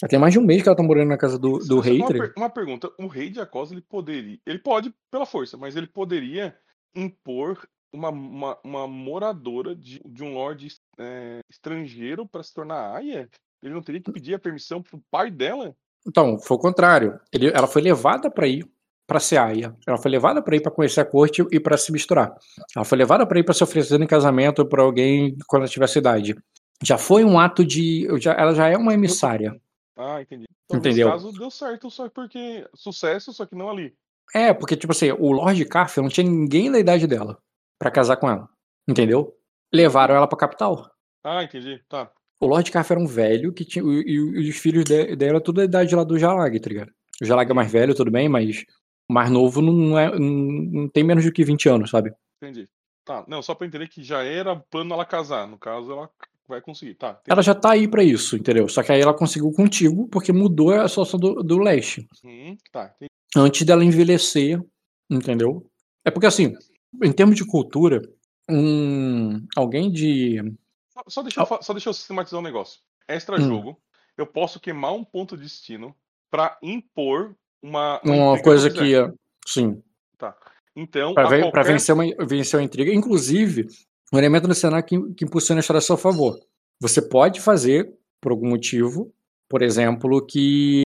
Já 0.00 0.08
tem 0.08 0.18
mais 0.18 0.32
de 0.32 0.38
um 0.38 0.44
mês 0.44 0.62
que 0.62 0.68
ela 0.68 0.76
tá 0.76 0.82
morando 0.82 1.08
na 1.08 1.16
casa 1.16 1.38
do, 1.38 1.58
do 1.58 1.78
rei. 1.80 1.98
uma, 1.98 2.08
per- 2.08 2.32
uma 2.36 2.50
pergunta. 2.50 2.90
O 2.98 3.06
rei 3.06 3.30
de 3.30 3.40
Acosa, 3.40 3.72
ele 3.72 3.80
poderia. 3.82 4.38
Ele 4.46 4.58
pode 4.58 4.92
pela 5.10 5.24
força, 5.24 5.56
mas 5.56 5.76
ele 5.76 5.86
poderia 5.86 6.54
impor 6.94 7.66
uma, 7.92 8.10
uma, 8.10 8.58
uma 8.64 8.88
moradora 8.88 9.74
de, 9.74 10.00
de 10.04 10.22
um 10.24 10.34
lord 10.34 10.66
é, 10.98 11.38
estrangeiro 11.50 12.26
para 12.26 12.42
se 12.42 12.52
tornar 12.52 12.96
aia? 12.96 13.28
Ele 13.64 13.72
não 13.74 13.82
teria 13.82 14.00
que 14.00 14.12
pedir 14.12 14.34
a 14.34 14.38
permissão 14.38 14.82
pro 14.82 15.02
pai 15.10 15.30
dela? 15.30 15.74
Então, 16.06 16.38
foi 16.38 16.56
o 16.56 16.60
contrário. 16.60 17.18
Ele, 17.32 17.48
ela 17.48 17.66
foi 17.66 17.80
levada 17.80 18.30
pra 18.30 18.46
ir 18.46 18.68
pra 19.06 19.18
ser 19.18 19.38
aia. 19.38 19.74
Ela 19.86 19.96
foi 19.96 20.10
levada 20.10 20.42
pra 20.42 20.54
ir 20.54 20.60
pra 20.60 20.70
conhecer 20.70 21.00
a 21.00 21.04
corte 21.04 21.42
e 21.50 21.58
pra 21.58 21.78
se 21.78 21.90
misturar. 21.90 22.36
Ela 22.76 22.84
foi 22.84 22.98
levada 22.98 23.26
pra 23.26 23.38
ir 23.38 23.42
pra 23.42 23.54
se 23.54 23.64
oferecer 23.64 23.98
em 24.00 24.06
casamento 24.06 24.66
pra 24.66 24.82
alguém 24.82 25.34
quando 25.46 25.62
ela 25.62 25.70
tivesse 25.70 25.98
idade. 25.98 26.36
Já 26.82 26.98
foi 26.98 27.24
um 27.24 27.38
ato 27.38 27.64
de. 27.64 28.06
já- 28.20 28.34
ela 28.34 28.54
já 28.54 28.68
é 28.68 28.76
uma 28.76 28.92
emissária. 28.92 29.58
Ah, 29.96 30.20
entendi. 30.20 30.44
Então, 30.66 30.78
Entendeu? 30.78 31.08
caso, 31.10 31.32
deu 31.32 31.50
certo, 31.50 31.90
só 31.90 32.08
porque. 32.10 32.66
Sucesso, 32.74 33.32
só 33.32 33.46
que 33.46 33.54
não 33.54 33.70
ali. 33.70 33.94
É, 34.34 34.52
porque, 34.52 34.76
tipo 34.76 34.92
assim, 34.92 35.10
o 35.12 35.32
Lord 35.32 35.64
Carfer 35.66 36.02
não 36.02 36.10
tinha 36.10 36.28
ninguém 36.28 36.70
da 36.70 36.78
idade 36.78 37.06
dela 37.06 37.38
pra 37.78 37.90
casar 37.90 38.16
com 38.16 38.28
ela. 38.28 38.48
Entendeu? 38.88 39.34
Levaram 39.72 40.14
ela 40.14 40.26
pra 40.26 40.36
capital. 40.38 40.90
Ah, 41.22 41.42
entendi. 41.44 41.80
Tá. 41.88 42.10
O 42.44 42.48
Lord 42.48 42.70
Carfer 42.70 42.96
era 42.96 43.04
um 43.04 43.08
velho 43.08 43.52
que 43.52 43.64
tinha. 43.64 43.84
E, 43.84 44.10
e 44.12 44.48
os 44.50 44.56
filhos 44.56 44.84
de- 44.84 45.16
dela, 45.16 45.40
tudo 45.40 45.56
da 45.56 45.64
idade 45.64 45.94
lá 45.94 46.04
do 46.04 46.18
Jalag, 46.18 46.60
tá 46.60 46.68
ligado? 46.68 46.90
O 47.22 47.24
Jalag 47.24 47.50
é 47.50 47.54
mais 47.54 47.70
velho, 47.70 47.94
tudo 47.94 48.10
bem, 48.10 48.28
mas 48.28 48.64
o 49.08 49.12
mais 49.12 49.30
novo 49.30 49.60
não, 49.62 49.98
é, 49.98 50.18
não, 50.18 50.88
tem 50.88 51.02
menos 51.04 51.24
do 51.24 51.32
que 51.32 51.44
20 51.44 51.68
anos, 51.68 51.90
sabe? 51.90 52.12
Entendi. 52.42 52.68
Tá. 53.04 53.24
Não, 53.28 53.40
só 53.42 53.54
pra 53.54 53.66
entender 53.66 53.88
que 53.88 54.02
já 54.02 54.22
era 54.22 54.56
plano 54.56 54.92
ela 54.94 55.04
casar. 55.04 55.46
No 55.46 55.58
caso, 55.58 55.92
ela 55.92 56.10
vai 56.48 56.60
conseguir. 56.60 56.94
Tá. 56.94 57.10
entendi. 57.10 57.22
Ela 57.28 57.42
já 57.42 57.54
tá 57.54 57.70
aí 57.72 57.86
pra 57.88 58.02
isso, 58.02 58.36
entendeu? 58.36 58.68
Só 58.68 58.82
que 58.82 58.92
aí 58.92 59.00
ela 59.00 59.14
conseguiu 59.14 59.50
contigo 59.52 60.08
porque 60.08 60.32
mudou 60.32 60.72
a 60.72 60.88
situação 60.88 61.18
do, 61.18 61.42
do 61.42 61.58
leste. 61.58 62.06
Uhum, 62.24 62.56
tá. 62.72 62.92
entendi. 62.96 63.10
Antes 63.36 63.64
dela 63.66 63.84
envelhecer, 63.84 64.60
entendeu? 65.10 65.66
É 66.04 66.10
porque 66.10 66.26
assim, 66.26 66.54
em 67.02 67.12
termos 67.12 67.36
de 67.36 67.44
cultura, 67.46 68.00
um 68.48 69.44
alguém 69.56 69.90
de. 69.90 70.40
Só- 71.08 71.22
deixa, 71.22 71.40
eu, 71.40 71.62
só 71.62 71.72
deixa 71.72 71.88
eu 71.88 71.94
sistematizar 71.94 72.40
um 72.40 72.42
negócio. 72.42 72.80
Extra 73.08 73.36
Hum. 73.36 73.40
jogo, 73.48 73.80
eu 74.16 74.26
posso 74.26 74.60
queimar 74.60 74.92
um 74.94 75.04
ponto 75.04 75.36
de 75.36 75.42
destino 75.42 75.94
pra 76.30 76.56
impor 76.62 77.34
uma. 77.62 78.00
Uma 78.04 78.14
intriga 78.32 78.42
coisa 78.44 78.70
que. 78.70 78.78
quiser. 78.78 79.12
Sim. 79.46 79.82
Tá. 80.18 80.36
Então, 80.76 81.14
Pra, 81.14 81.26
a 81.26 81.28
ver- 81.28 81.40
pra 81.42 81.50
qualquer- 81.50 81.72
vencer, 81.72 81.94
uma, 81.94 82.04
vencer 82.26 82.58
uma 82.58 82.64
intriga. 82.64 82.92
Inclusive, 82.92 83.66
um 84.12 84.18
elemento 84.18 84.48
no 84.48 84.54
cenário 84.54 84.86
que, 84.86 85.14
que 85.14 85.24
impulsiona 85.24 85.58
a 85.58 85.62
história 85.62 85.78
a 85.78 85.82
seu 85.82 85.96
favor. 85.96 86.38
Você 86.80 87.00
pode 87.00 87.40
fazer, 87.40 87.92
por 88.20 88.32
algum 88.32 88.48
motivo, 88.48 89.12
por 89.48 89.62
exemplo, 89.62 90.24
que. 90.24 90.82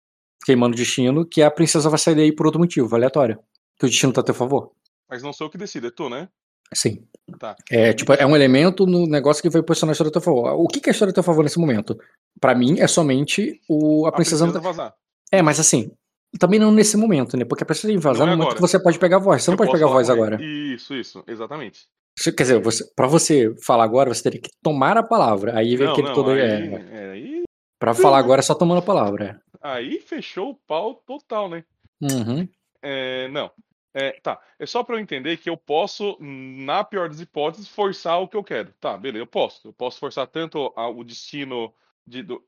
Queimando 0.47 0.75
o 0.75 0.79
destino, 0.79 1.25
que 1.27 1.41
a 1.43 1.51
princesa 1.51 1.89
vai 1.89 1.99
sair 1.99 2.15
daí 2.15 2.31
por 2.31 2.45
outro 2.45 2.61
motivo, 2.61 2.95
aleatório. 2.95 3.39
Que 3.79 3.87
o 3.87 3.89
destino 3.89 4.13
tá 4.13 4.21
a 4.21 4.25
teu 4.25 4.35
favor. 4.35 4.73
Mas 5.09 5.23
não 5.23 5.33
sou 5.33 5.47
eu 5.47 5.51
que 5.51 5.57
decido, 5.57 5.87
é 5.87 5.91
tu, 5.91 6.11
né? 6.11 6.29
Sim. 6.73 7.07
Tá. 7.39 7.57
É, 7.71 7.93
tipo, 7.93 8.13
é 8.13 8.25
um 8.27 8.37
elemento 8.37 8.87
no 8.87 9.07
negócio 9.07 9.43
que 9.43 9.49
vai 9.49 9.63
posicionar 9.63 9.93
a 9.93 9.95
história 9.95 10.11
a 10.11 10.13
teu 10.13 10.21
favor. 10.21 10.53
O 10.61 10.67
que 10.69 10.81
que 10.81 10.89
é 10.89 10.91
a 10.91 10.95
história 10.95 11.11
a 11.11 11.15
teu 11.15 11.23
favor 11.23 11.43
nesse 11.43 11.59
momento? 11.59 11.99
Pra 12.41 12.55
mim, 12.55 12.79
é 12.81 12.87
somente 12.87 13.61
o, 13.69 14.07
a 14.07 14.11
A 14.11 14.13
princesa. 14.13 14.45
princesa 14.45 14.63
vazar. 14.63 14.95
É, 15.33 15.41
mas 15.41 15.59
assim, 15.59 15.91
também 16.39 16.61
não 16.61 16.71
nesse 16.71 16.97
momento, 16.97 17.37
né? 17.37 17.45
Porque 17.45 17.63
a 17.63 17.67
princesa 17.67 17.93
invasar 17.93 18.27
Não 18.27 18.33
é 18.33 18.35
é 18.35 18.37
no 18.37 18.43
momento 18.43 18.57
que 18.57 18.61
você 18.61 18.79
pode 18.79 18.99
pegar 18.99 19.17
a 19.17 19.21
voz. 19.21 19.43
Você 19.43 19.51
não 19.51 19.55
Eu 19.55 19.59
pode 19.59 19.73
pegar 19.73 19.87
a 19.87 19.91
voz 19.91 20.11
agora. 20.11 20.39
Isso, 20.43 20.95
isso, 20.95 21.25
exatamente. 21.27 21.87
Quer 22.23 22.31
dizer, 22.43 22.61
você, 22.61 22.85
pra 22.95 23.07
você 23.09 23.55
falar 23.65 23.85
agora, 23.85 24.13
você 24.13 24.23
teria 24.23 24.41
que 24.41 24.51
tomar 24.63 24.97
a 24.97 25.03
palavra. 25.03 25.57
Aí 25.59 25.77
vem 25.77 25.87
Não, 25.87 25.93
aquele 25.95 26.09
não, 26.09 26.15
todo. 26.15 26.31
aí, 26.31 26.41
É, 26.41 26.87
é, 26.93 27.11
aí, 27.11 27.43
pra 27.79 27.95
falar 27.95 28.19
agora 28.19 28.41
é 28.41 28.43
só 28.43 28.55
tomando 28.55 28.79
a 28.79 28.83
palavra. 28.83 29.41
aí 29.63 29.99
fechou 30.01 30.51
o 30.51 30.55
pau 30.67 30.95
total, 31.07 31.49
né? 31.49 31.65
Uhum. 32.01 32.47
É, 32.83 33.29
não. 33.29 33.51
É, 33.95 34.11
tá. 34.23 34.41
É 34.59 34.67
só 34.67 34.83
pra 34.83 34.97
eu 34.97 35.01
entender 35.01 35.37
que 35.37 35.49
eu 35.49 35.57
posso, 35.57 36.17
na 36.21 36.83
pior 36.83 37.09
das 37.09 37.21
hipóteses, 37.21 37.69
forçar 37.69 38.21
o 38.21 38.27
que 38.29 38.37
eu 38.37 38.43
quero. 38.43 38.73
Tá, 38.81 38.97
beleza, 38.97 39.23
eu 39.23 39.27
posso. 39.27 39.69
Eu 39.69 39.73
posso 39.73 40.01
forçar 40.01 40.27
tanto 40.27 40.73
a- 40.77 40.89
o 40.89 41.05
destino 41.05 41.73
de. 42.07 42.23
Do, 42.23 42.43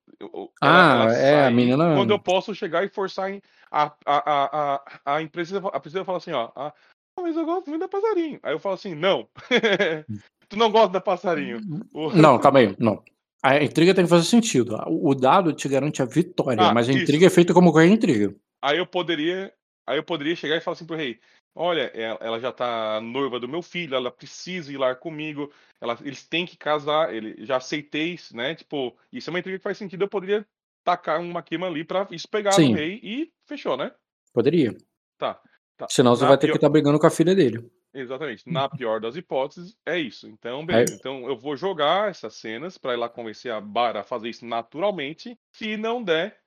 Ah, 0.61 1.07
é, 1.13 1.47
a 1.47 1.51
menina- 1.51 1.95
Quando 1.95 2.11
eu 2.11 2.19
posso 2.19 2.55
chegar 2.55 2.85
e 2.85 2.89
forçar 2.89 3.31
em, 3.31 3.41
a, 3.71 3.85
a, 3.85 3.93
a, 4.05 4.75
a, 5.05 5.15
a 5.17 5.23
empresa. 5.23 5.63
A 5.73 5.79
empresa 5.79 6.05
fala 6.05 6.19
assim, 6.19 6.33
ó. 6.33 6.51
"Ah, 6.57 6.73
mas 7.21 7.37
eu 7.37 7.45
gosto 7.47 7.69
muito 7.71 7.81
da 7.81 7.89
passarinho. 7.89 8.39
Aí 8.43 8.53
eu 8.53 8.59
falo 8.59 8.75
assim, 8.75 8.95
não. 8.95 9.29
tu 10.49 10.57
não 10.59 10.71
gosta 10.71 10.91
da 10.91 11.01
passarinho. 11.01 11.61
Não, 12.15 12.39
calma 12.39 12.59
aí. 12.59 12.75
Não. 12.79 13.03
A 13.43 13.63
intriga 13.63 13.95
tem 13.95 14.05
que 14.05 14.11
fazer 14.11 14.25
sentido. 14.25 14.77
O 14.89 15.15
dado 15.15 15.53
te 15.53 15.69
garante 15.69 16.03
a 16.03 16.05
vitória, 16.05 16.61
Ah, 16.63 16.75
mas 16.75 16.89
a 16.89 16.93
isso. 16.93 17.03
intriga 17.03 17.27
é 17.27 17.31
feita 17.31 17.55
como 17.55 17.71
qualquer 17.73 17.89
intriga. 17.89 18.35
Aí 18.61 18.79
eu 18.79 18.87
poderia, 18.87 19.53
aí 19.87 19.99
eu 19.99 20.03
poderia 20.05 20.35
chegar 20.37 20.57
e 20.57 20.61
falar 20.61 20.75
assim 20.75 20.87
pro 20.87 20.97
rei: 20.97 21.19
"Olha, 21.55 21.91
ela, 21.95 22.19
ela 22.21 22.41
já 22.41 22.53
tá 22.53 23.01
noiva 23.01 23.39
do 23.41 23.49
meu 23.49 23.63
filho, 23.63 23.95
ela 23.95 24.11
precisa 24.11 24.73
ir 24.73 24.77
lá 24.77 24.95
comigo, 24.95 25.53
ela- 25.81 25.99
eles 26.03 26.27
têm 26.27 26.45
que 26.47 26.57
casar, 26.57 27.15
ele 27.15 27.37
já 27.45 27.57
aceitei, 27.57 28.15
isso, 28.15 28.37
né? 28.37 28.55
Tipo, 28.55 28.97
isso 29.13 29.29
é 29.29 29.33
uma 29.33 29.39
intriga 29.39 29.59
que 29.59 29.63
faz 29.65 29.79
sentido, 29.79 30.03
eu 30.05 30.09
poderia 30.09 30.47
tacar 30.85 31.21
uma 31.21 31.43
queima 31.43 31.67
ali 31.67 31.85
pra 31.85 32.07
isso 32.11 32.29
pegar 32.29 32.53
Sim. 32.53 32.71
no 32.71 32.77
rei 32.77 33.01
e 33.03 33.33
fechou, 33.47 33.77
né? 33.77 33.93
Poderia. 34.33 34.77
Tá. 35.19 35.41
tá. 35.77 35.87
Senão 35.89 36.15
você 36.15 36.23
Na 36.23 36.29
vai 36.29 36.37
ter 36.39 36.47
que 36.47 36.53
pior- 36.53 36.57
estar 36.59 36.69
brigando 36.69 36.99
com 36.99 37.07
a 37.07 37.11
filha 37.11 37.35
dele. 37.35 37.69
Exatamente. 37.95 38.47
Na 38.47 38.69
pior 38.69 39.01
das 39.01 39.17
hipóteses, 39.17 39.75
é 39.87 39.99
isso. 39.99 40.29
Então, 40.29 40.67
beleza. 40.67 40.95
Então, 40.95 41.27
eu 41.27 41.35
vou 41.35 41.57
jogar 41.57 42.11
essas 42.11 42.35
cenas 42.35 42.77
pra 42.77 42.93
ir 42.93 42.99
lá 42.99 43.09
convencer 43.09 43.51
a 43.51 43.59
Bara 43.59 44.01
a 44.01 44.05
fazer 44.05 44.29
isso 44.29 44.45
naturalmente. 44.45 45.39
Se 45.51 45.79
não 45.79 46.03
der, 46.03 46.39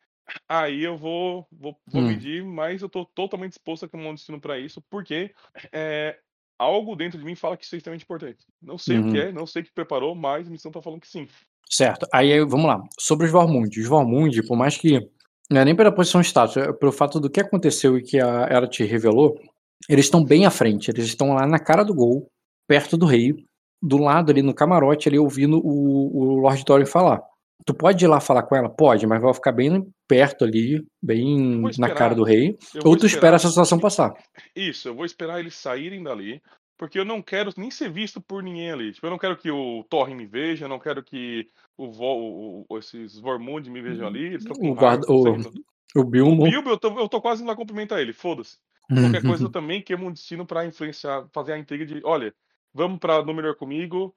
aí 0.48 0.84
eu 0.84 0.98
vou, 0.98 1.48
vou, 1.52 1.78
vou 1.88 2.02
Hum. 2.02 2.08
medir, 2.08 2.44
mas 2.44 2.82
eu 2.82 2.90
tô 2.90 3.06
totalmente 3.06 3.52
disposto 3.52 3.86
a 3.86 3.90
tomar 3.90 4.10
um 4.10 4.14
destino 4.16 4.40
pra 4.40 4.58
isso, 4.60 4.82
porque 4.90 5.34
é, 5.72 6.18
algo 6.58 6.96
dentro 6.96 7.18
de 7.18 7.26
mim 7.26 7.36
fala 7.36 7.56
que 7.58 7.66
isso 7.66 7.76
é 7.76 7.78
extremamente 7.78 8.04
importante. 8.04 8.46
Não 8.62 8.78
sei 8.78 8.98
o 8.98 9.04
Uhum. 9.04 9.10
que 9.12 9.18
é, 9.18 9.32
não 9.32 9.46
sei 9.46 9.62
o 9.62 9.66
que 9.66 9.72
preparou, 9.72 10.14
mas 10.16 10.48
a 10.48 10.52
missão 10.52 10.72
tá 10.72 10.82
falando 10.82 11.02
que 11.02 11.08
sim. 11.08 11.28
Certo. 11.70 12.08
Aí, 12.12 12.40
vamos 12.46 12.66
lá. 12.66 12.82
Sobre 13.00 13.28
os 13.28 13.32
Vormund. 13.32 13.80
Os 13.80 13.88
Vormund, 13.88 14.42
por 14.48 14.58
mais 14.58 14.76
que. 14.78 15.08
Não 15.52 15.62
é 15.62 15.66
nem 15.66 15.76
pela 15.76 15.92
posição 15.92 16.22
status, 16.22 16.58
é 16.58 16.74
pelo 16.74 16.92
fato 16.92 17.20
do 17.20 17.30
que 17.30 17.40
aconteceu 17.40 17.98
e 17.98 18.04
que 18.04 18.20
a, 18.20 18.48
ela 18.50 18.68
te 18.68 18.84
revelou, 18.84 19.40
eles 19.88 20.06
estão 20.06 20.24
bem 20.24 20.46
à 20.46 20.52
frente. 20.52 20.90
Eles 20.90 21.06
estão 21.06 21.34
lá 21.34 21.46
na 21.48 21.58
cara 21.60 21.84
do 21.84 21.94
gol, 21.94 22.28
perto 22.68 22.96
do 22.98 23.06
rei, 23.06 23.34
do 23.82 23.98
lado 23.98 24.32
ali 24.32 24.42
no 24.42 24.54
camarote, 24.54 25.08
ali 25.10 25.18
ouvindo 25.18 25.60
o, 25.64 26.18
o 26.18 26.40
Lord 26.40 26.64
Thorin 26.66 26.86
falar. 26.86 27.22
Tu 27.66 27.74
pode 27.74 28.04
ir 28.04 28.08
lá 28.08 28.20
falar 28.20 28.44
com 28.44 28.56
ela? 28.56 28.70
Pode, 28.70 29.06
mas 29.08 29.22
vai 29.22 29.34
ficar 29.34 29.52
bem 29.52 29.88
perto 30.10 30.44
ali, 30.44 30.84
bem 31.02 31.62
na 31.78 31.92
cara 31.94 32.16
do 32.16 32.24
rei. 32.24 32.58
Ou 32.84 32.98
tu 32.98 33.06
espera 33.06 33.36
essa 33.36 33.48
situação 33.48 33.80
passar. 33.80 34.12
Isso, 34.56 34.88
eu 34.90 34.96
vou 34.96 35.06
esperar 35.06 35.40
eles 35.40 35.54
saírem 35.56 36.02
dali, 36.04 36.42
porque 36.76 36.98
eu 36.98 37.06
não 37.06 37.22
quero 37.22 37.52
nem 37.56 37.70
ser 37.70 37.92
visto 37.92 38.20
por 38.20 38.42
ninguém 38.42 38.72
ali. 38.72 38.92
Tipo, 38.92 39.06
eu 39.06 39.12
não 39.12 39.20
quero 39.20 39.38
que 39.38 39.52
o 39.52 39.84
Thorin 39.88 40.16
me 40.16 40.26
veja, 40.26 40.66
eu 40.66 40.70
não 40.70 40.80
quero 40.80 41.04
que 41.04 41.48
o, 41.78 41.92
Vo, 41.92 42.66
o- 42.68 42.78
esses 42.80 43.20
Vormund 43.20 43.70
me 43.70 43.82
vejam 43.82 44.08
ali. 44.08 44.26
Eles 44.26 44.46
O 44.48 44.74
guarda- 44.74 45.06
raiva, 45.08 45.48
o- 45.96 46.00
O 46.02 46.04
Bilmo. 46.04 46.44
O 46.44 46.50
Bilbo, 46.50 46.70
eu 46.72 46.78
tô, 46.78 47.00
eu 47.00 47.08
tô 47.08 47.22
quase 47.22 47.42
indo 47.42 47.48
lá 47.50 47.56
cumprimentar 47.56 48.00
ele, 48.00 48.14
foda-se. 48.14 48.58
Qualquer 48.88 49.22
coisa 49.22 49.44
eu 49.44 49.50
também 49.52 49.82
queimo 49.84 50.08
um 50.08 50.12
destino 50.12 50.46
pra 50.46 50.66
influenciar, 50.66 51.28
fazer 51.32 51.54
a 51.54 51.58
intriga 51.60 51.86
de, 51.86 52.02
olha, 52.04 52.34
vamos 52.74 52.98
pra 53.00 53.24
no 53.24 53.34
melhor 53.34 53.56
comigo. 53.56 54.16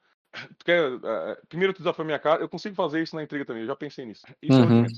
Tu 0.58 0.64
quer, 0.64 0.80
eh, 0.92 1.36
primeiro 1.46 1.74
tu 1.74 1.78
desafia 1.78 2.04
minha 2.06 2.18
cara, 2.18 2.40
eu 2.42 2.48
consigo 2.48 2.74
fazer 2.74 3.02
isso 3.02 3.14
na 3.14 3.22
intriga 3.22 3.44
também, 3.44 3.62
eu 3.62 3.66
já 3.68 3.76
pensei 3.76 4.06
nisso. 4.06 4.22
Isso 4.40 4.58
é 4.58 4.62
Uhum. 4.62 4.68
menos. 4.82 4.92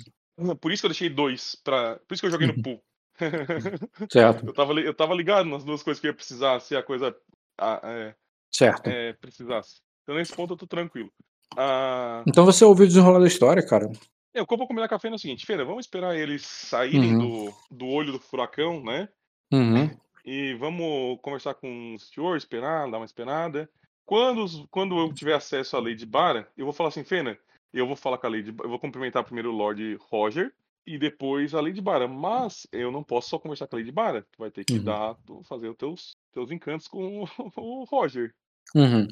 Por 0.61 0.73
isso 0.73 0.83
que 0.83 0.87
eu 0.87 0.91
deixei 0.91 1.09
dois, 1.09 1.55
pra, 1.55 1.97
por 2.07 2.15
isso 2.15 2.21
que 2.23 2.27
eu 2.27 2.31
joguei 2.31 2.47
no 2.49 2.63
pool. 2.63 2.83
certo, 4.11 4.47
eu, 4.47 4.53
tava, 4.53 4.73
eu 4.81 4.95
tava 4.95 5.15
ligado 5.15 5.49
nas 5.49 5.65
duas 5.65 5.83
coisas 5.83 6.01
que 6.01 6.07
ia 6.07 6.15
precisar, 6.15 6.59
se 6.61 6.75
a 6.77 6.83
coisa 6.83 7.15
ah, 7.59 7.81
é, 7.85 8.15
certo. 8.51 8.89
é, 8.89 9.13
precisasse. 9.13 9.81
Então 10.03 10.17
nesse 10.17 10.35
ponto 10.35 10.55
eu 10.55 10.57
tô 10.57 10.67
tranquilo. 10.67 11.11
Ah, 11.57 12.25
Então 12.27 12.45
você 12.45 12.65
ouviu 12.65 12.85
o 12.85 12.89
desenrolar 12.89 13.21
da 13.21 13.27
história, 13.29 13.65
cara. 13.65 13.91
é, 14.35 14.43
o 14.43 14.47
que 14.47 14.53
eu 14.53 14.59
vou 14.59 14.67
combinar 14.67 14.89
com 14.89 14.97
a 14.97 14.99
Fê 14.99 15.09
é 15.09 15.13
o 15.13 15.19
seguinte, 15.19 15.47
Feira, 15.47 15.65
vamos 15.65 15.87
esperar 15.87 16.17
eles 16.17 16.43
saírem 16.45 17.15
Uhum. 17.17 17.47
do, 17.47 17.77
do 17.77 17.87
olho 17.87 18.13
do 18.13 18.19
furacão, 18.19 18.83
né? 18.83 19.09
Uhum. 19.53 19.89
E 20.25 20.55
vamos 20.55 21.21
conversar 21.23 21.55
com 21.55 21.95
o 21.95 21.99
senhor, 22.01 22.37
esperar, 22.37 22.91
dar 22.91 22.97
uma 22.99 23.05
esperada. 23.05 23.71
Quando, 24.07 24.67
quando 24.69 24.99
eu 24.99 25.13
tiver 25.15 25.35
acesso 25.35 25.77
à 25.77 25.81
Lady 25.81 26.05
Bara, 26.05 26.49
eu 26.57 26.65
vou 26.65 26.73
falar 26.75 26.89
assim, 26.89 27.05
Fena, 27.05 27.39
eu 27.79 27.87
vou 27.87 27.97
falar 27.97 28.19
com 28.19 28.27
a 28.27 28.31
Lady 28.31 28.55
eu 28.63 28.69
vou 28.69 28.79
cumprimentar 28.79 29.25
primeiro 29.25 29.51
o 29.51 29.57
Lord 29.57 29.99
Roger 30.11 30.53
e 30.87 30.99
depois 30.99 31.55
a 31.55 31.61
Lady 31.61 31.81
Bara. 31.81 32.07
Mas 32.07 32.67
eu 32.73 32.91
não 32.91 33.03
posso 33.03 33.31
só 33.31 33.39
conversar 33.39 33.67
com 33.67 33.77
a 33.77 33.79
Lady 33.79 33.93
Bara. 33.93 34.23
Tu 34.23 34.39
vai 34.39 34.51
ter 34.51 34.65
que 34.65 34.75
Uhum. 34.75 34.85
dar, 34.85 35.17
fazer 35.45 35.69
os 35.69 35.77
teus, 35.77 36.17
teus 36.33 36.51
encantos 36.51 36.87
com 36.89 37.25
o, 37.57 37.85
Roger. 37.85 38.33
Uhum. 38.75 39.07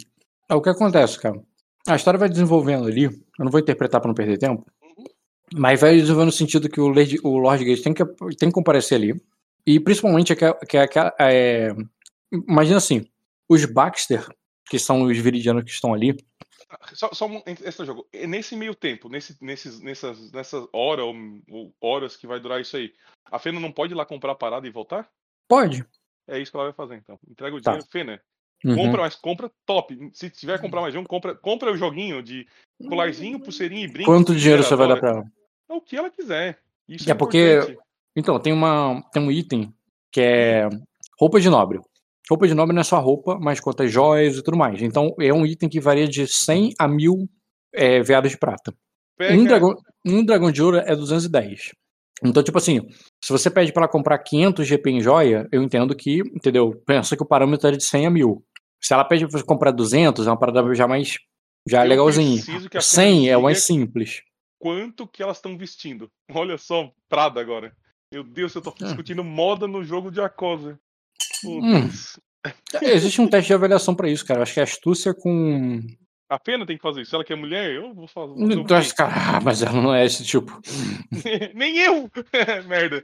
É 0.48 0.54
o 0.54 0.62
que 0.62 0.70
acontece, 0.70 1.18
cara. 1.18 1.40
A 1.88 1.96
história 1.96 2.18
vai 2.18 2.28
desenvolvendo 2.28 2.86
ali. 2.86 3.04
Eu 3.04 3.44
não 3.44 3.50
vou 3.50 3.60
interpretar 3.60 4.00
pra 4.00 4.08
não 4.08 4.14
perder 4.14 4.38
tempo. 4.38 4.64
Mas 5.54 5.80
vai 5.80 5.96
desenvolvendo 5.96 6.26
no 6.26 6.32
sentido 6.32 6.68
que 6.68 6.80
o 6.80 6.88
Lord, 6.88 7.18
o 7.22 7.36
Lord 7.38 7.64
Gate 7.64 7.82
tem 7.82 7.92
que, 7.92 8.04
tem 8.36 8.48
que 8.48 8.52
comparecer 8.54 8.96
ali. 8.96 9.20
E 9.66 9.78
principalmente 9.78 10.34
que, 10.34 10.52
que, 10.66 10.86
que 10.86 10.98
é, 11.18 11.74
Imagina 12.48 12.78
assim: 12.78 13.04
os 13.48 13.64
Baxter, 13.66 14.26
que 14.68 14.78
são 14.78 15.02
os 15.02 15.18
viridianos 15.18 15.64
que 15.64 15.70
estão 15.70 15.92
ali. 15.92 16.16
Só, 16.94 17.10
só 17.12 17.26
um 17.26 17.42
extra 17.46 17.84
jogo. 17.86 18.06
E 18.12 18.26
Nesse 18.26 18.56
meio 18.56 18.74
tempo, 18.74 19.08
nesse, 19.08 19.36
nesses, 19.42 19.80
nessas, 19.80 20.30
nessas 20.32 20.66
horas 20.72 21.04
ou, 21.04 21.14
ou 21.50 21.74
horas 21.80 22.16
que 22.16 22.26
vai 22.26 22.38
durar 22.40 22.60
isso 22.60 22.76
aí, 22.76 22.92
a 23.30 23.38
Fena 23.38 23.58
não 23.60 23.72
pode 23.72 23.92
ir 23.92 23.96
lá 23.96 24.04
comprar 24.06 24.32
a 24.32 24.36
parada 24.36 24.66
e 24.66 24.70
voltar? 24.70 25.08
Pode. 25.48 25.84
É 26.28 26.38
isso 26.38 26.50
que 26.50 26.56
ela 26.56 26.66
vai 26.66 26.72
fazer, 26.72 26.96
então. 26.96 27.18
Entrega 27.28 27.56
o 27.56 27.60
Tá. 27.60 27.72
dinheiro, 27.72 27.88
Fena. 27.90 28.20
Uhum. 28.64 28.76
Compra, 28.76 29.02
mas 29.02 29.16
compra 29.16 29.50
top. 29.66 30.10
Se 30.12 30.30
tiver 30.30 30.56
que 30.56 30.62
comprar 30.62 30.80
mais 30.80 30.92
de 30.92 30.98
um, 30.98 31.04
compra, 31.04 31.34
compra 31.34 31.72
o 31.72 31.76
joguinho 31.76 32.22
de 32.22 32.46
colarzinho, 32.88 33.40
pulseirinha 33.40 33.84
e 33.84 33.88
brinco. 33.88 34.10
Quanto 34.10 34.34
dinheiro 34.36 34.62
você 34.62 34.76
vai 34.76 34.86
dar 34.88 34.98
pra 35.00 35.10
ela? 35.10 35.24
É 35.68 35.74
o 35.74 35.80
que 35.80 35.96
ela 35.96 36.10
quiser. 36.10 36.60
Isso 36.88 37.08
É 37.08 37.12
é, 37.12 37.14
porque- 37.14 37.56
importante. 37.56 37.78
Então, 38.14 38.38
tem, 38.38 38.52
uma, 38.52 39.02
tem 39.12 39.22
um 39.22 39.30
item 39.32 39.74
que 40.12 40.20
é 40.20 40.68
roupa 41.18 41.40
de 41.40 41.48
nobre. 41.48 41.80
Roupa 42.32 42.48
de 42.48 42.54
nobre 42.54 42.74
não 42.74 42.80
é 42.80 42.84
só 42.84 42.98
roupa, 42.98 43.38
mas 43.38 43.60
conta 43.60 43.86
joias 43.86 44.38
e 44.38 44.42
tudo 44.42 44.56
mais. 44.56 44.80
Então, 44.80 45.14
é 45.20 45.30
um 45.34 45.44
item 45.44 45.68
que 45.68 45.78
varia 45.78 46.08
de 46.08 46.26
100 46.26 46.72
a 46.78 46.88
1000 46.88 47.28
é, 47.74 48.02
veadas 48.02 48.30
de 48.30 48.38
prata. 48.38 48.74
Pega, 49.18 49.34
Um 49.34 49.44
dragão, 49.44 49.76
um 50.06 50.24
dragão 50.24 50.50
de 50.50 50.62
ouro 50.62 50.78
é 50.78 50.96
210. 50.96 51.72
Então, 52.24 52.42
tipo 52.42 52.56
assim, 52.56 52.80
se 53.22 53.30
você 53.30 53.50
pede 53.50 53.70
pra 53.70 53.82
ela 53.82 53.92
comprar 53.92 54.18
500 54.18 54.66
GP 54.66 54.90
em 54.92 55.00
joia, 55.02 55.46
eu 55.52 55.62
entendo 55.62 55.94
que, 55.94 56.20
entendeu? 56.34 56.72
Pensa 56.86 57.14
que 57.14 57.22
o 57.22 57.26
parâmetro 57.26 57.68
é 57.68 57.72
de 57.72 57.84
100 57.84 58.06
a 58.06 58.10
1000. 58.10 58.42
Se 58.82 58.94
ela 58.94 59.04
pede 59.04 59.28
pra 59.28 59.38
você 59.38 59.44
comprar 59.44 59.70
200, 59.70 60.26
é 60.26 60.30
uma 60.30 60.38
parada 60.38 60.74
já 60.74 60.88
mais. 60.88 61.18
Já 61.68 61.82
é 61.82 61.84
eu 61.84 61.88
legalzinha. 61.90 62.42
preciso 62.42 62.70
que 62.70 62.78
a 62.78 62.80
100 62.80 63.28
é 63.28 63.36
o 63.36 63.42
mais 63.42 63.66
simples. 63.66 64.22
Quanto 64.58 65.06
que 65.06 65.22
elas 65.22 65.36
estão 65.36 65.58
vestindo. 65.58 66.08
Olha 66.32 66.56
só, 66.56 66.90
Prada 67.10 67.42
agora. 67.42 67.76
Meu 68.10 68.24
Deus, 68.24 68.54
eu 68.54 68.62
tô 68.62 68.72
discutindo 68.72 69.22
moda 69.22 69.66
no 69.66 69.84
jogo 69.84 70.10
de 70.10 70.20
Acosa. 70.22 70.80
Hum. 71.44 71.88
Existe 72.82 73.20
um 73.20 73.28
teste 73.28 73.48
de 73.48 73.54
avaliação 73.54 73.94
pra 73.94 74.08
isso, 74.08 74.24
cara. 74.26 74.42
Acho 74.42 74.54
que 74.54 74.60
é 74.60 74.62
astúcia 74.64 75.14
com. 75.14 75.80
A 76.28 76.38
Fena 76.44 76.64
tem 76.66 76.76
que 76.76 76.82
fazer 76.82 77.02
isso. 77.02 77.10
Se 77.10 77.14
ela 77.14 77.24
quer 77.24 77.36
mulher, 77.36 77.72
eu 77.72 77.94
vou 77.94 78.08
fazer. 78.08 78.28
vou 78.34 78.38
fazer 78.48 78.60
o 78.60 78.64
quê? 78.64 78.74
esse 78.74 78.94
cara, 78.94 79.12
ah, 79.36 79.40
mas 79.40 79.62
ela 79.62 79.80
não 79.80 79.94
é 79.94 80.04
esse 80.06 80.24
tipo. 80.24 80.60
Nem 81.54 81.78
eu! 81.78 82.10
Merda. 82.66 83.02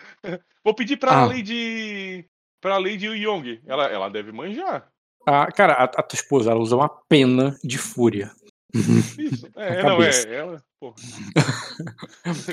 Vou 0.65 0.75
pedir 0.75 0.97
pra 0.97 1.13
Ah. 1.23 1.27
Lady. 1.27 2.25
Pra 2.61 2.79
Lady 2.79 3.07
Young. 3.07 3.61
Ela, 3.67 3.85
ela 3.87 4.09
deve 4.09 4.33
manjar. 4.33 4.89
Ah, 5.27 5.47
cara, 5.53 5.75
a, 5.75 5.85
a 5.85 6.03
tua 6.03 6.17
esposa, 6.17 6.51
ela 6.51 6.61
usa 6.61 6.75
uma 6.75 6.89
pena 6.89 7.55
de 7.63 7.77
fúria. 7.79 8.33
Isso. 8.75 9.47
É, 9.57 9.83
não, 9.85 10.03
é. 10.03 10.11
Ela. 10.35 10.63
Porra. 10.81 10.97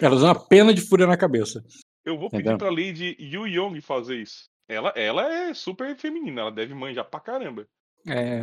Ela 0.02 0.16
usa 0.16 0.26
uma 0.28 0.36
pena 0.48 0.74
de 0.74 0.82
fúria 0.82 1.08
na 1.08 1.18
cabeça. 1.18 1.64
Eu 2.06 2.18
vou 2.20 2.30
pedir 2.30 2.42
Entendeu? 2.50 2.58
pra 2.58 2.70
Lady 2.70 3.16
Yu 3.20 3.48
Young 3.48 3.82
fazer 3.82 4.18
isso. 4.22 4.46
Ela, 4.68 4.90
ela 4.96 5.32
é 5.32 5.54
super 5.54 5.96
feminina, 5.96 6.42
ela 6.42 6.52
deve 6.52 6.74
manjar 6.74 7.06
pra 7.06 7.20
caramba. 7.20 7.68
É... 8.08 8.42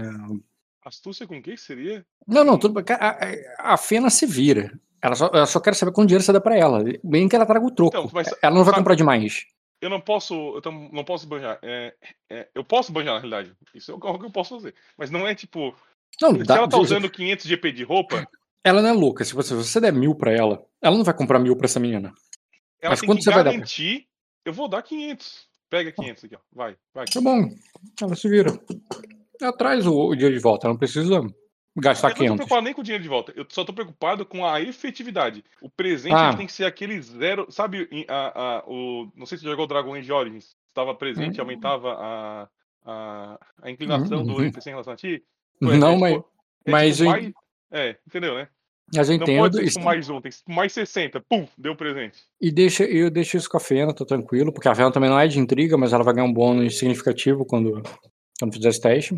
Astúcia 0.84 1.26
com 1.26 1.36
o 1.38 1.42
que 1.42 1.56
seria? 1.56 2.04
Não, 2.26 2.44
não, 2.44 2.58
tudo. 2.58 2.78
A, 2.80 3.72
a, 3.74 3.76
Fena 3.76 4.10
se 4.10 4.26
vira. 4.26 4.72
Ela 5.00 5.14
só, 5.14 5.26
ela 5.32 5.46
só 5.46 5.60
quer 5.60 5.74
saber 5.74 5.92
quanto 5.92 6.08
dinheiro 6.08 6.24
você 6.24 6.32
dá 6.32 6.40
pra 6.40 6.56
ela. 6.56 6.82
Bem 7.04 7.28
que 7.28 7.36
ela 7.36 7.46
traga 7.46 7.64
o 7.64 7.70
troco. 7.70 7.96
Então, 7.96 8.10
mas 8.12 8.28
ela 8.42 8.54
não 8.54 8.64
vai 8.64 8.72
sabe- 8.72 8.78
comprar 8.78 8.94
demais. 8.96 9.44
eu 9.80 9.90
não 9.90 10.00
posso, 10.00 10.34
eu 10.56 10.60
tam- 10.62 10.88
não 10.92 11.04
posso 11.04 11.26
banjar. 11.26 11.58
É, 11.62 11.94
é, 12.30 12.48
eu 12.54 12.64
posso 12.64 12.92
banjar 12.92 13.14
na 13.14 13.20
realidade. 13.20 13.52
Isso 13.74 13.90
é 13.90 13.94
algo 13.94 14.18
que 14.18 14.26
eu 14.26 14.30
posso 14.30 14.56
fazer. 14.56 14.74
Mas 14.96 15.10
não 15.10 15.26
é 15.26 15.34
tipo, 15.34 15.74
Não, 16.20 16.32
se 16.36 16.44
dá- 16.44 16.56
ela 16.56 16.68
tá 16.68 16.78
usando 16.78 17.08
500 17.10 17.46
GP 17.46 17.72
de 17.72 17.82
roupa, 17.84 18.26
ela 18.64 18.80
não 18.82 18.88
é 18.88 18.92
louca. 18.92 19.24
Se 19.24 19.34
você, 19.34 19.50
se 19.50 19.54
você 19.70 19.80
der 19.80 19.92
mil 19.92 20.14
pra 20.16 20.32
ela, 20.32 20.64
ela 20.80 20.96
não 20.96 21.04
vai 21.04 21.14
comprar 21.14 21.38
mil 21.38 21.56
pra 21.56 21.66
essa 21.66 21.80
menina. 21.80 22.12
ela 22.80 22.90
Mas 22.92 23.00
quanto 23.00 23.22
você 23.22 23.30
vai 23.30 23.44
dar 23.44 23.52
pra-. 23.52 23.66
Eu 24.44 24.52
vou 24.52 24.66
dar 24.68 24.82
500. 24.82 25.46
Pega 25.72 25.90
500 25.90 26.24
aqui, 26.24 26.36
ó. 26.36 26.38
Vai, 26.52 26.76
vai. 26.92 27.06
Tá 27.06 27.18
bom, 27.22 27.48
ela 28.02 28.14
se 28.14 28.28
vira. 28.28 28.50
Ela 29.40 29.56
traz 29.56 29.86
o, 29.86 29.94
o 30.08 30.14
dinheiro 30.14 30.36
de 30.36 30.42
volta, 30.42 30.66
ela 30.66 30.74
não 30.74 30.78
precisa 30.78 31.18
gastar 31.74 32.08
eu 32.08 32.10
não 32.10 32.14
tô 32.14 32.18
500. 32.18 32.36
preocupado 32.36 32.62
nem 32.66 32.74
com 32.74 32.82
o 32.82 32.84
dinheiro 32.84 33.02
de 33.02 33.08
volta. 33.08 33.32
Eu 33.34 33.46
só 33.48 33.64
tô 33.64 33.72
preocupado 33.72 34.26
com 34.26 34.44
a 34.44 34.60
efetividade. 34.60 35.42
O 35.62 35.70
presente 35.70 36.12
Ah. 36.14 36.36
tem 36.36 36.46
que 36.46 36.52
ser 36.52 36.66
aquele 36.66 37.00
zero. 37.00 37.46
Sabe, 37.50 37.88
a, 38.06 38.58
a- 38.58 38.64
o, 38.66 39.10
não 39.16 39.24
sei 39.24 39.38
se 39.38 39.44
você 39.44 39.50
jogou 39.50 39.66
Dragon 39.66 39.94
Age 39.94 40.12
Origins. 40.12 40.54
Estava 40.68 40.94
presente, 40.94 41.38
Hum. 41.38 41.44
aumentava 41.44 41.94
a, 41.94 42.48
a, 42.84 43.38
a 43.62 43.70
inclinação 43.70 44.22
do 44.26 44.34
Uhum. 44.34 44.42
NPC 44.42 44.68
em 44.68 44.72
relação 44.72 44.92
a 44.92 44.96
ti. 44.96 45.24
Ué, 45.62 45.78
Não, 45.78 45.92
é 45.92 45.98
mas, 45.98 46.12
tipo- 46.14 46.28
é 46.66 46.70
mas 46.70 46.96
tipo 46.98 47.08
eu- 47.08 47.10
mais- 47.10 47.32
É, 47.70 47.96
entendeu, 48.06 48.34
né? 48.34 48.48
Mas 48.94 49.08
eu 49.08 49.18
Não 49.18 49.24
pode 49.24 49.32
entendo. 49.32 49.54
ser 49.54 49.70
tipo 49.72 49.84
mais 49.84 50.08
um, 50.10 50.20
tem 50.20 50.30
que 50.30 50.36
ser 50.36 50.42
tipo 50.44 50.52
mais 50.52 50.72
60. 50.72 51.20
Pum, 51.28 51.46
deu 51.56 51.74
presente. 51.76 52.18
E 52.40 52.50
deixa, 52.50 52.84
eu 52.84 53.10
deixo 53.10 53.36
isso 53.36 53.48
com 53.48 53.56
a 53.56 53.60
Fena, 53.60 53.94
tô 53.94 54.04
tranquilo, 54.04 54.52
porque 54.52 54.68
a 54.68 54.74
Fena 54.74 54.90
também 54.92 55.08
não 55.10 55.18
é 55.18 55.26
de 55.26 55.38
intriga, 55.38 55.76
mas 55.78 55.92
ela 55.92 56.04
vai 56.04 56.14
ganhar 56.14 56.26
um 56.26 56.32
bônus 56.32 56.78
significativo 56.78 57.44
quando, 57.46 57.82
quando 58.38 58.52
fizer 58.54 58.68
esse 58.68 58.80
teste. 58.80 59.14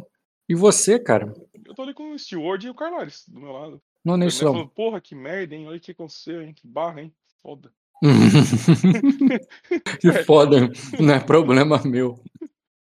E 0.49 0.55
você, 0.55 0.99
cara, 0.99 1.33
Eu 1.67 1.75
tô 1.75 1.83
ali 1.83 1.95
com 1.95 2.13
o 2.13 2.19
Steward 2.19 2.67
e 2.67 2.71
o 2.71 2.75
Carlares 2.75 3.25
do 3.29 3.41
meu 3.41 3.53
lado. 3.53 3.81
não 4.05 4.15
Ele 4.17 4.27
isso 4.27 4.69
porra, 4.69 5.01
que 5.01 5.15
merda, 5.15 5.55
hein? 5.55 5.67
Olha 5.67 5.79
o 5.79 5.81
que 5.81 5.93
aconteceu, 5.93 6.43
hein? 6.43 6.53
Que 6.55 6.67
barra, 6.67 7.01
hein? 7.01 7.13
Foda. 7.43 7.73
que 10.01 10.13
foda, 10.25 10.71
não 11.01 11.15
é 11.15 11.21
problema 11.25 11.81
meu. 11.85 12.21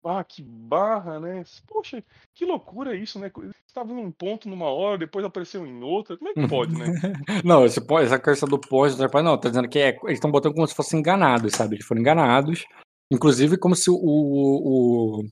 Ah, 0.04 0.24
que 0.24 0.42
barra, 0.42 1.20
né? 1.20 1.44
Poxa, 1.68 2.04
que 2.34 2.46
loucura 2.46 2.96
isso, 2.96 3.20
né? 3.20 3.32
Estava 3.68 3.94
num 3.94 4.12
ponto 4.12 4.48
numa 4.48 4.68
hora, 4.68 4.98
depois 4.98 5.26
apareceu 5.26 5.66
em 5.66 5.84
outra. 5.84 6.18
Como 6.18 6.30
é 6.30 6.34
que 6.34 6.48
pode, 6.48 6.74
né? 6.74 6.86
Não, 7.44 7.66
esse, 7.66 7.82
essa 8.02 8.18
questão 8.18 8.48
do 8.48 8.60
pós, 8.60 8.98
não, 8.98 9.38
tá 9.38 9.50
dizendo 9.50 9.68
que 9.68 9.80
é, 9.80 9.90
eles 10.04 10.14
estão 10.14 10.32
botando 10.32 10.54
como 10.54 10.68
se 10.68 10.76
fossem 10.76 11.00
enganados, 11.00 11.54
sabe? 11.54 11.76
Eles 11.76 11.86
foram 11.86 12.02
enganados. 12.02 12.66
Inclusive, 13.12 13.58
como 13.58 13.76
se 13.76 13.90
o, 13.90 13.96
o, 13.96 15.20
o 15.20 15.24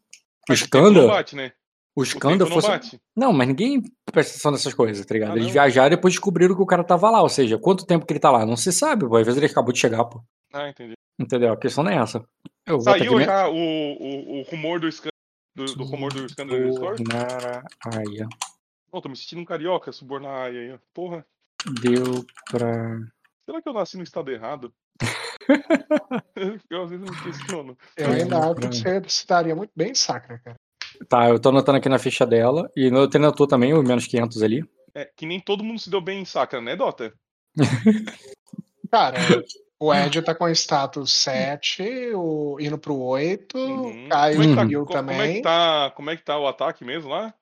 não 0.48 0.54
escândalo, 0.54 1.08
bate, 1.08 1.36
né? 1.36 1.52
o 1.96 2.04
escândalo 2.04 2.50
não 2.50 2.56
fosse. 2.56 2.68
bate. 2.68 3.02
Não, 3.16 3.32
mas 3.32 3.48
ninguém 3.48 3.82
presta 4.12 4.34
atenção 4.34 4.52
nessas 4.52 4.74
coisas, 4.74 5.06
tá 5.06 5.14
ligado? 5.14 5.32
Ah, 5.32 5.36
Eles 5.36 5.46
não? 5.46 5.54
viajaram 5.54 5.88
e 5.88 5.96
depois 5.96 6.14
descobriram 6.14 6.56
que 6.56 6.62
o 6.62 6.66
cara 6.66 6.84
tava 6.84 7.10
lá. 7.10 7.22
Ou 7.22 7.30
seja, 7.30 7.58
quanto 7.58 7.86
tempo 7.86 8.06
que 8.06 8.14
ele 8.14 8.20
tá 8.20 8.32
lá? 8.32 8.46
Não 8.46 8.58
se 8.58 8.72
sabe, 8.72 9.08
pô. 9.08 9.16
Às 9.16 9.26
vezes 9.26 9.38
ele 9.38 9.52
acabou 9.52 9.72
de 9.72 9.80
chegar, 9.80 10.04
pô. 10.06 10.22
Ah, 10.56 10.70
entendi. 10.70 10.94
Entendeu? 11.20 11.52
A 11.52 11.58
questão 11.58 11.84
não 11.84 11.92
é 11.92 11.98
essa. 11.98 12.24
Eu 12.66 12.80
Saiu 12.80 13.20
já 13.20 13.50
o, 13.50 13.54
o, 13.54 14.40
o 14.40 14.42
rumor 14.44 14.80
do 14.80 14.88
escândalo. 14.88 15.12
Do, 15.54 15.66
do 15.66 15.84
rumor 15.84 16.14
do 16.14 16.26
escândalo 16.26 16.60
do 16.60 16.70
Discord? 16.70 17.04
Pô, 18.90 19.02
tô 19.02 19.10
me 19.10 19.18
sentindo 19.18 19.42
um 19.42 19.46
carioca, 19.46 19.92
subornar 19.92 20.48
aí, 20.48 20.74
ó. 20.74 20.78
Porra, 20.94 21.26
Deu 21.82 22.26
pra. 22.50 23.00
será 23.46 23.62
que 23.62 23.68
eu 23.68 23.74
nasci 23.74 23.98
no 23.98 24.04
estado 24.04 24.32
errado? 24.32 24.74
eu 26.70 26.84
às 26.84 26.90
vezes 26.90 27.10
me 27.10 27.22
questiono. 27.24 27.78
Eu 27.98 28.12
ainda 28.12 28.40
acho 28.40 28.56
que 28.56 28.68
você 28.68 29.10
se 29.10 29.28
daria 29.28 29.56
muito 29.56 29.72
bem, 29.76 29.94
Sacra, 29.94 30.40
cara. 30.40 30.56
Tá, 31.10 31.28
eu 31.28 31.40
tô 31.40 31.50
anotando 31.50 31.80
aqui 31.80 31.90
na 31.90 32.00
ficha 32.00 32.26
dela. 32.26 32.72
E 32.78 32.90
no 32.90 33.10
treinador 33.10 33.46
também, 33.48 33.74
o 33.74 33.84
menos 33.84 34.08
500 34.08 34.42
ali. 34.42 34.64
É, 34.94 35.12
que 35.16 35.26
nem 35.26 35.42
todo 35.42 35.64
mundo 35.64 35.80
se 35.80 35.90
deu 35.90 36.00
bem 36.00 36.22
em 36.22 36.26
Sacra, 36.26 36.62
né, 36.62 36.76
Dota? 36.76 37.14
Cara, 38.92 39.18
o 39.80 39.94
Ed 39.94 40.22
tá 40.22 40.34
com 40.36 40.48
status 40.50 41.12
7, 41.12 42.12
o, 42.16 42.58
indo 42.60 42.78
pro 42.78 42.98
8, 42.98 43.58
Uhum. 43.58 44.06
o 44.06 44.10
Caio 44.10 44.38
Como 44.38 44.44
é 44.44 44.48
que 44.48 44.56
tá- 44.56 44.66
co- 44.66 44.86
como 44.86 45.12
é 45.12 45.16
também. 45.18 45.34
que 45.36 45.42
tá, 45.42 45.92
como 45.96 46.10
é 46.10 46.16
que 46.18 46.24
tá 46.24 46.40
o 46.40 46.48
ataque 46.48 46.84
mesmo 46.86 47.10
lá? 47.10 47.34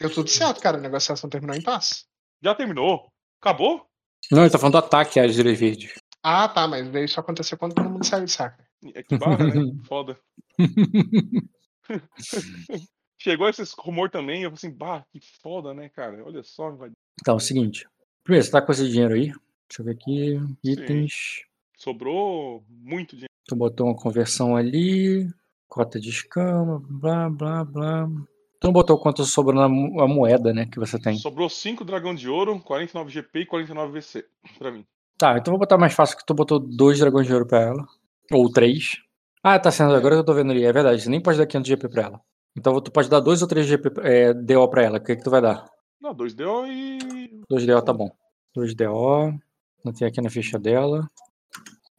Deu 0.00 0.12
tudo 0.12 0.28
certo, 0.28 0.60
cara. 0.60 0.76
A 0.78 0.80
negociação 0.80 1.28
terminou 1.30 1.56
em 1.56 1.62
paz. 1.62 2.04
Já 2.42 2.54
terminou? 2.54 3.10
Acabou? 3.40 3.86
Não, 4.30 4.42
ele 4.42 4.50
tá 4.50 4.58
falando 4.58 4.72
do 4.72 4.78
ataque 4.78 5.18
às 5.20 5.34
direitos 5.34 5.60
verdes. 5.60 5.94
Ah, 6.22 6.48
tá, 6.48 6.66
mas 6.66 6.90
daí 6.90 7.04
isso 7.04 7.20
aconteceu 7.20 7.56
quando 7.56 7.74
todo 7.74 7.88
mundo 7.88 8.04
saiu 8.04 8.24
de 8.24 8.30
Sacra. 8.32 8.66
É 8.94 9.02
que 9.02 9.16
barra, 9.16 9.38
né? 9.46 9.52
Foda. 9.88 10.18
Chegou 13.18 13.48
esse 13.48 13.62
rumor 13.78 14.10
também, 14.10 14.42
eu 14.42 14.50
falei 14.50 14.56
assim, 14.58 14.76
bah, 14.76 15.04
que 15.10 15.20
foda, 15.42 15.72
né, 15.72 15.88
cara? 15.88 16.22
Olha 16.24 16.42
só, 16.42 16.70
vai... 16.70 16.90
Então, 17.20 17.34
é 17.34 17.36
o 17.36 17.40
seguinte. 17.40 17.86
Primeiro, 18.24 18.44
você 18.44 18.50
tá 18.52 18.60
com 18.60 18.72
esse 18.72 18.88
dinheiro 18.88 19.14
aí? 19.14 19.32
Deixa 19.68 19.80
eu 19.82 19.84
ver 19.84 19.92
aqui. 19.92 20.38
Itens. 20.64 21.12
sobrou 21.78 22.64
muito 22.68 23.10
dinheiro. 23.16 23.26
Tu 23.46 23.54
botou 23.56 23.86
uma 23.86 23.96
conversão 23.96 24.56
ali. 24.56 25.26
Cota 25.68 26.00
de 26.00 26.08
escama, 26.08 26.80
blá, 26.88 27.28
blá, 27.28 27.64
blá. 27.64 28.06
Tu 28.60 28.64
não 28.66 28.72
botou 28.72 28.98
quanto 28.98 29.24
sobrou 29.24 29.54
na 29.60 29.68
mo- 29.68 30.00
a 30.00 30.08
moeda, 30.08 30.52
né? 30.52 30.66
Que 30.66 30.78
você 30.78 30.98
tem. 30.98 31.16
Sobrou 31.18 31.48
5 31.48 31.84
dragão 31.84 32.14
de 32.14 32.28
ouro, 32.28 32.58
49 32.60 33.10
GP 33.10 33.40
e 33.40 33.46
49 33.46 33.92
VC 34.00 34.24
pra 34.58 34.70
mim. 34.70 34.84
Tá, 35.18 35.36
então 35.38 35.52
vou 35.52 35.58
botar 35.58 35.76
mais 35.78 35.92
fácil 35.92 36.16
que 36.16 36.24
tu 36.24 36.34
botou 36.34 36.58
dois 36.58 36.98
dragões 36.98 37.26
de 37.26 37.32
ouro 37.32 37.46
pra 37.46 37.60
ela. 37.60 37.84
Ou 38.32 38.50
três. 38.50 38.96
Ah, 39.42 39.58
tá 39.58 39.70
sendo 39.70 39.94
agora 39.94 40.14
que 40.14 40.20
eu 40.20 40.24
tô 40.24 40.34
vendo 40.34 40.50
ali. 40.52 40.64
É 40.64 40.72
verdade, 40.72 41.00
você 41.02 41.08
nem 41.10 41.20
pode 41.22 41.38
dar 41.38 41.46
500 41.46 41.68
GP 41.68 41.88
pra 41.88 42.02
ela. 42.04 42.20
Então 42.56 42.80
tu 42.80 42.90
pode 42.90 43.08
dar 43.10 43.20
dois 43.20 43.42
ou 43.42 43.48
três 43.48 43.66
GP, 43.66 43.90
é, 44.02 44.32
DO 44.32 44.68
pra 44.68 44.82
ela. 44.82 44.98
O 44.98 45.02
que, 45.02 45.14
que 45.16 45.22
tu 45.22 45.30
vai 45.30 45.42
dar? 45.42 45.66
Não, 46.00 46.14
2DO 46.14 46.66
e. 46.68 46.98
2DO 47.50 47.82
tá 47.82 47.92
bom. 47.92 48.10
2DO. 48.56 49.38
Notei 49.84 50.06
aqui 50.08 50.20
na 50.20 50.30
ficha 50.30 50.58
dela. 50.58 51.08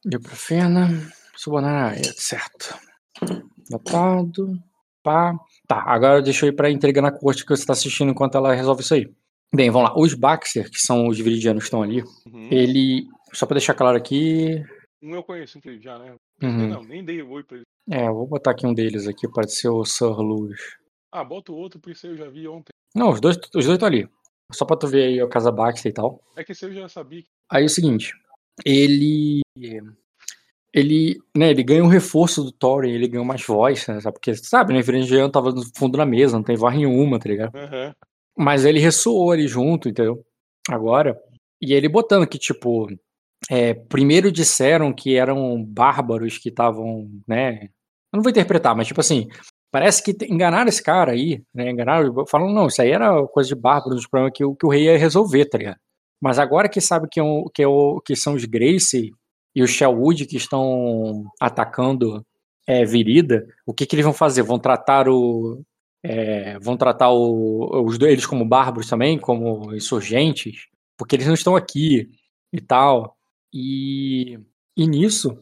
Ibuprofena. 0.06 0.88
Subornaraia, 1.36 2.04
certo. 2.16 2.76
Notado. 3.70 4.58
Pá. 5.04 5.36
Tá, 5.68 5.84
agora 5.86 6.22
deixa 6.22 6.46
eu 6.46 6.50
ir 6.50 6.56
pra 6.56 6.70
intriga 6.70 7.02
na 7.02 7.12
corte 7.12 7.44
que 7.46 7.50
você 7.56 7.66
tá 7.66 7.74
assistindo 7.74 8.10
enquanto 8.12 8.36
ela 8.36 8.54
resolve 8.54 8.82
isso 8.82 8.94
aí. 8.94 9.12
Bem, 9.54 9.70
vamos 9.70 9.90
lá. 9.90 9.98
Os 9.98 10.14
Baxter, 10.14 10.70
que 10.70 10.80
são 10.80 11.08
os 11.08 11.18
viridianos 11.18 11.64
que 11.64 11.68
estão 11.68 11.82
ali, 11.84 12.02
Uhum. 12.26 12.50
ele. 12.52 13.08
Só 13.34 13.46
pra 13.46 13.56
deixar 13.56 13.74
claro 13.74 13.98
aqui. 13.98 14.64
Um 15.02 15.14
eu 15.16 15.24
conheço, 15.24 15.58
inclusive, 15.58 15.84
já, 15.84 15.98
né? 16.00 16.16
Uhum. 16.42 16.68
Não, 16.70 16.84
nem 16.84 17.04
dei 17.04 17.22
oi 17.22 17.44
pra 17.44 17.58
ele. 17.58 17.66
É, 17.90 18.08
eu 18.08 18.14
vou 18.14 18.28
botar 18.28 18.52
aqui 18.52 18.66
um 18.66 18.74
deles 18.74 19.08
aqui, 19.08 19.28
pode 19.30 19.54
ser 19.54 19.70
o 19.70 19.86
Sir 19.86 20.18
Luz. 20.20 20.58
Ah, 21.12 21.24
bota 21.24 21.52
o 21.52 21.56
outro, 21.56 21.80
porque 21.80 21.92
esse 21.92 22.08
eu 22.08 22.18
já 22.18 22.30
vi 22.30 22.48
ontem. 22.48 22.72
Não, 22.96 23.10
os 23.12 23.22
dois 23.22 23.38
os 23.38 23.50
dois 23.52 23.68
estão 23.68 23.88
ali. 23.88 24.10
Só 24.51 24.66
pra 24.66 24.77
tu 24.77 24.88
ver 24.88 25.22
aí 25.22 25.30
Casa 25.30 25.51
Baxter 25.51 25.92
e 25.92 25.93
tal. 25.93 26.22
É 26.35 26.43
que 26.43 26.51
esse 26.51 26.66
eu 26.66 26.74
já 26.74 26.88
sabia. 26.88 27.24
Aí 27.50 27.64
é 27.64 27.66
o 27.66 27.69
seguinte, 27.69 28.14
ele 28.66 29.42
ele, 30.74 31.17
né, 31.35 31.50
ele 31.50 31.64
ganha 31.64 31.84
um 31.84 31.88
reforço 31.88 32.43
do 32.43 32.51
Thorin, 32.51 32.92
ele 32.92 33.08
ganha 33.08 33.24
mais 33.24 33.43
voz, 33.43 33.88
né, 33.88 34.00
sabe? 34.00 34.14
Porque, 34.14 34.35
sabe, 34.35 34.74
né, 34.74 34.82
Viridiano 34.82 35.32
tava 35.32 35.51
no 35.51 35.64
fundo 35.76 35.98
da 35.98 36.06
mesa, 36.06 36.38
não 36.38 36.43
tem 36.43 36.56
voz 36.56 36.76
nenhuma, 36.76 37.17
tá 37.19 37.30
ligado? 37.30 37.56
Aham. 37.56 37.95
Mas 38.38 38.64
ele 38.64 38.80
ressoou 38.80 39.32
ali 39.32 39.48
junto, 39.48 39.90
entendeu? 39.90 40.24
Agora, 40.69 41.19
e 41.59 41.74
ele 41.74 41.90
botando 41.90 42.27
que, 42.27 42.38
tipo, 42.38 42.88
é, 43.50 43.74
primeiro 43.74 44.32
disseram 44.32 44.93
que 44.93 45.16
eram 45.16 45.64
bárbaros 45.64 46.38
que 46.38 46.50
estavam, 46.50 47.09
né? 47.27 47.69
Eu 48.14 48.17
não 48.17 48.22
vou 48.22 48.30
interpretar, 48.30 48.76
mas 48.76 48.88
tipo 48.88 49.00
assim, 49.00 49.27
parece 49.78 50.02
que 50.04 50.16
enganaram 50.26 50.68
esse 50.70 50.82
cara 50.82 51.12
aí, 51.12 51.44
né? 51.54 51.70
Enganaram, 51.70 52.26
falam, 52.28 52.52
não, 52.52 52.66
isso 52.68 52.82
aí 52.82 52.92
era 52.92 53.26
coisa 53.28 53.48
de 53.50 53.56
bárbaro, 53.56 53.96
dos 53.96 54.08
problemas 54.08 54.34
que, 54.36 54.44
o- 54.44 54.56
que 54.56 54.66
o 54.66 54.70
rei 54.70 54.86
ia 54.86 54.98
resolver, 54.98 55.46
tá 55.46 55.58
ligado? 55.58 55.78
Mas 56.22 56.40
agora 56.40 56.68
que 56.68 56.82
sabe 56.82 57.08
que, 57.10 57.20
é 57.20 57.24
o- 57.24 57.50
que, 57.54 57.62
é 57.62 57.68
o- 57.68 58.02
que 58.04 58.16
são 58.16 58.34
os 58.34 58.44
Grace 58.46 59.12
e 59.56 59.62
os 59.64 59.70
Shelwood 59.70 60.26
que 60.26 60.38
estão 60.38 61.26
atacando 61.40 62.26
é, 62.70 62.84
Virida, 62.84 63.48
o 63.66 63.74
que, 63.74 63.86
que 63.86 63.96
eles 63.96 64.04
vão 64.04 64.14
fazer? 64.14 64.42
Vão 64.42 64.60
tratar 64.60 65.08
o, 65.08 65.62
é, 66.04 66.58
vão 66.60 66.76
tratar 66.76 67.12
o- 67.12 67.84
os 67.86 67.98
eles 68.02 68.26
como 68.26 68.44
bárbaros 68.44 68.90
também, 68.90 69.18
como 69.18 69.74
insurgentes, 69.76 70.66
porque 70.98 71.16
eles 71.16 71.28
não 71.28 71.34
estão 71.34 71.56
aqui 71.56 72.10
e 72.52 72.60
tal. 72.60 73.16
E, 73.54 74.38
e 74.76 74.86
nisso, 74.88 75.40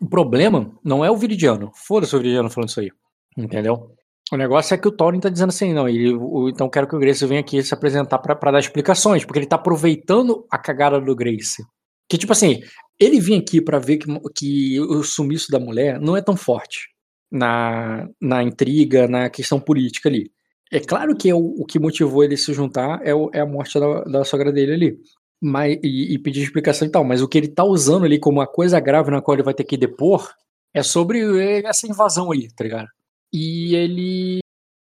o 0.00 0.06
problema 0.08 0.70
não 0.84 1.04
é 1.04 1.10
o 1.10 1.16
Viridiano. 1.16 1.72
Foda-se 1.74 2.14
o 2.14 2.18
Viridiano 2.18 2.48
falando 2.50 2.68
isso 2.68 2.80
aí. 2.80 2.90
Entendeu? 3.38 3.92
O 4.32 4.36
negócio 4.36 4.74
é 4.74 4.78
que 4.78 4.88
o 4.88 4.92
Thorin 4.92 5.20
tá 5.20 5.28
dizendo 5.28 5.50
assim, 5.50 5.72
não, 5.72 5.88
ele, 5.88 6.12
o- 6.12 6.48
então 6.48 6.68
quero 6.68 6.86
que 6.88 6.96
o 6.96 6.98
Grace 6.98 7.24
venha 7.26 7.40
aqui 7.40 7.62
se 7.62 7.72
apresentar 7.72 8.18
pra 8.18 8.50
dar 8.50 8.58
explicações, 8.58 9.24
porque 9.24 9.38
ele 9.38 9.46
tá 9.46 9.56
aproveitando 9.56 10.44
a 10.50 10.58
cagada 10.58 11.00
do 11.00 11.16
Grace. 11.16 11.62
Que 12.08 12.18
tipo 12.18 12.32
assim, 12.32 12.60
ele 12.98 13.20
vinha 13.20 13.38
aqui 13.38 13.60
pra 13.60 13.78
ver 13.78 13.98
que, 13.98 14.06
que 14.34 14.80
o 14.80 15.02
sumiço 15.02 15.50
da 15.50 15.58
mulher 15.60 16.00
não 16.00 16.16
é 16.16 16.20
tão 16.22 16.36
forte 16.36 16.88
na, 17.30 18.08
na 18.20 18.42
intriga, 18.42 19.06
na 19.08 19.30
questão 19.30 19.60
política 19.60 20.08
ali. 20.08 20.30
É 20.70 20.80
claro 20.80 21.16
que 21.16 21.30
é 21.30 21.34
o, 21.34 21.38
o 21.38 21.64
que 21.64 21.78
motivou 21.78 22.22
ele 22.24 22.36
se 22.36 22.52
juntar 22.52 23.00
é, 23.04 23.14
o- 23.14 23.30
é 23.32 23.40
a 23.40 23.46
morte 23.46 23.78
da, 23.80 24.02
da 24.04 24.24
sogra 24.24 24.52
dele 24.52 24.72
ali. 24.74 24.98
Mas, 25.40 25.78
e, 25.82 26.14
e 26.14 26.18
pedir 26.18 26.42
explicação 26.42 26.86
e 26.88 26.90
tal. 26.90 27.04
Mas 27.04 27.22
o 27.22 27.28
que 27.28 27.38
ele 27.38 27.48
tá 27.48 27.64
usando 27.64 28.04
ali 28.04 28.18
como 28.18 28.40
uma 28.40 28.46
coisa 28.46 28.80
grave 28.80 29.10
na 29.10 29.22
qual 29.22 29.34
ele 29.36 29.42
vai 29.44 29.54
ter 29.54 29.64
que 29.64 29.76
depor 29.76 30.28
é 30.74 30.82
sobre 30.82 31.20
essa 31.64 31.86
invasão 31.86 32.32
aí, 32.32 32.48
tá 32.54 32.64
ligado? 32.64 32.88
E 33.32 33.74
ele. 33.74 34.38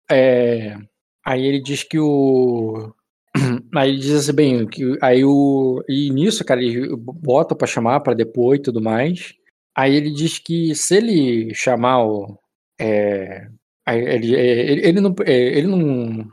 É, 0.09 0.77
aí 1.25 1.45
ele 1.45 1.61
diz 1.61 1.83
que 1.83 1.99
o. 1.99 2.93
Aí 3.75 3.89
ele 3.89 3.99
diz 3.99 4.11
assim, 4.13 4.33
bem, 4.33 4.67
que 4.67 4.97
aí 5.01 5.23
o. 5.23 5.83
E 5.87 6.09
nisso, 6.09 6.43
cara, 6.43 6.61
ele 6.63 6.95
bota 6.97 7.55
pra 7.55 7.67
chamar 7.67 7.99
pra 7.99 8.13
depor 8.15 8.55
e 8.55 8.61
tudo 8.61 8.81
mais. 8.81 9.35
Aí 9.75 9.95
ele 9.95 10.11
diz 10.11 10.39
que 10.39 10.73
se 10.73 10.95
ele 10.97 11.53
chamar 11.53 12.03
o. 12.03 12.39
É, 12.79 13.47
ele, 13.87 14.35
é, 14.35 14.71
ele, 14.71 14.87
ele 14.87 15.01
não. 15.01 15.15
é, 15.25 15.33
ele 15.33 15.67
não. 15.67 16.31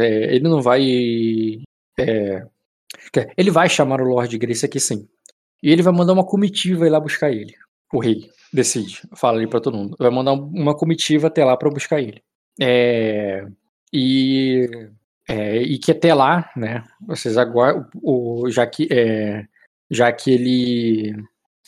é, 0.00 0.34
Ele 0.34 0.48
não 0.48 0.60
vai. 0.62 0.82
é, 1.98 2.46
ele 3.36 3.50
vai 3.50 3.68
chamar 3.68 4.00
o 4.00 4.04
Lord 4.04 4.36
Grace 4.38 4.66
aqui 4.66 4.78
sim. 4.80 5.08
E 5.62 5.70
ele 5.70 5.82
vai 5.82 5.92
mandar 5.94 6.12
uma 6.12 6.26
comitiva 6.26 6.86
ir 6.86 6.90
lá 6.90 7.00
buscar 7.00 7.30
ele. 7.32 7.54
O 7.92 8.00
rei 8.00 8.28
decide. 8.52 9.02
Fala 9.16 9.38
ali 9.38 9.46
pra 9.48 9.60
todo 9.60 9.76
mundo. 9.76 9.96
Vai 9.98 10.10
mandar 10.10 10.32
uma 10.32 10.76
comitiva 10.76 11.28
até 11.28 11.44
lá 11.44 11.56
pra 11.56 11.70
buscar 11.70 12.00
ele. 12.00 12.22
É, 12.60 13.44
e. 13.92 14.68
é, 15.28 15.62
e 15.62 15.78
que 15.78 15.92
até 15.92 16.14
lá, 16.14 16.50
né? 16.56 16.84
Vocês 17.06 17.36
aguardam. 17.36 17.88
O, 18.02 18.48
já 18.50 18.66
que. 18.66 18.88
é, 18.90 19.44
já 19.90 20.12
que 20.12 20.32
ele 20.32 21.14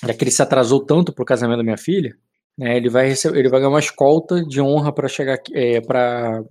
já 0.02 0.12
que 0.14 0.24
ele 0.24 0.30
se 0.30 0.42
atrasou 0.42 0.84
tanto 0.84 1.12
pro 1.12 1.24
casamento 1.24 1.58
da 1.58 1.64
minha 1.64 1.78
filha, 1.78 2.16
né, 2.58 2.76
ele 2.76 2.90
vai 2.90 3.08
receber, 3.08 3.38
ele 3.38 3.48
vai 3.48 3.60
ganhar 3.60 3.70
uma 3.70 3.80
escolta 3.80 4.44
de 4.44 4.60
honra 4.60 4.92
para 4.92 5.08
chegar 5.08 5.38
é, 5.54 5.80
para 5.80 6.42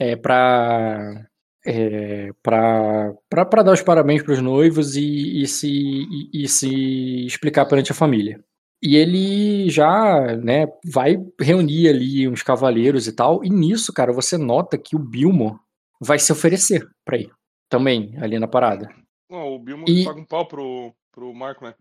é, 0.00 0.16
para 0.16 1.26
é, 1.66 2.30
para 2.42 3.62
dar 3.62 3.72
os 3.72 3.82
parabéns 3.82 4.22
para 4.22 4.32
os 4.32 4.40
noivos 4.40 4.96
e, 4.96 5.42
e 5.42 5.46
se 5.46 5.68
e, 5.68 6.44
e 6.44 6.48
se 6.48 7.26
explicar 7.26 7.66
perante 7.66 7.92
a 7.92 7.94
família. 7.94 8.42
E 8.82 8.96
ele 8.96 9.68
já, 9.70 10.36
né, 10.36 10.66
vai 10.84 11.16
reunir 11.40 11.88
ali 11.88 12.28
uns 12.28 12.42
cavaleiros 12.42 13.06
e 13.08 13.12
tal. 13.12 13.44
E 13.44 13.50
nisso, 13.50 13.92
cara, 13.92 14.12
você 14.12 14.38
nota 14.38 14.78
que 14.78 14.94
o 14.94 15.00
Bilmo 15.00 15.58
vai 16.00 16.18
se 16.18 16.30
oferecer 16.30 16.88
para 17.04 17.18
ir 17.18 17.30
também 17.68 18.14
ali 18.18 18.38
na 18.38 18.46
parada. 18.46 18.88
Não, 19.30 19.54
o 19.54 19.58
Bilmo 19.58 19.84
E- 19.88 20.04
paga 20.04 20.20
um 20.20 20.24
pau 20.24 20.46
pro, 20.46 20.92
pro 21.12 21.34
Marco, 21.34 21.64
né? 21.64 21.74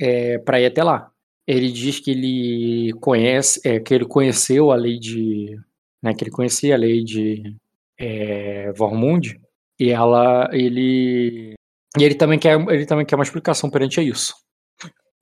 é, 0.00 0.38
para 0.38 0.60
ir 0.60 0.66
até 0.66 0.82
lá. 0.82 1.10
Ele 1.46 1.72
diz 1.72 1.98
que 1.98 2.10
ele 2.10 2.92
conhece, 3.00 3.60
é, 3.64 3.80
que 3.80 3.94
ele 3.94 4.04
conheceu 4.04 4.70
a 4.70 4.76
lei 4.76 4.98
de, 4.98 5.58
né, 6.02 6.14
que 6.14 6.22
ele 6.22 6.30
conhecia 6.30 6.74
a 6.74 6.78
lei 6.78 7.02
de 7.02 7.56
é, 7.98 8.70
Vormund 8.72 9.40
e 9.80 9.90
ela, 9.90 10.48
ele, 10.52 11.54
e 11.98 12.02
ele 12.04 12.14
também 12.14 12.38
quer, 12.38 12.60
ele 12.70 12.84
também 12.86 13.06
quer 13.06 13.14
uma 13.16 13.24
explicação 13.24 13.70
perante 13.70 13.98
a 13.98 14.02
isso, 14.02 14.34